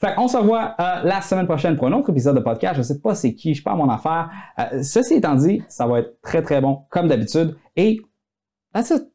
Fait 0.01 0.15
on 0.17 0.27
se 0.27 0.37
revoit 0.37 0.75
euh, 0.79 1.03
la 1.03 1.21
semaine 1.21 1.45
prochaine 1.45 1.75
pour 1.75 1.85
un 1.85 1.93
autre 1.93 2.09
épisode 2.09 2.35
de 2.35 2.41
podcast. 2.41 2.77
Je 2.77 2.81
sais 2.81 2.99
pas 2.99 3.13
c'est 3.13 3.35
qui, 3.35 3.49
je 3.49 3.55
suis 3.55 3.63
pas 3.63 3.73
à 3.73 3.75
mon 3.75 3.89
affaire. 3.89 4.31
Euh, 4.57 4.81
ceci 4.81 5.15
étant 5.15 5.35
dit, 5.35 5.63
ça 5.67 5.85
va 5.85 5.99
être 5.99 6.19
très 6.23 6.41
très 6.41 6.61
bon 6.61 6.79
comme 6.89 7.07
d'habitude. 7.07 7.55
Et 7.75 8.01
that's 8.73 8.91
it. 8.91 9.12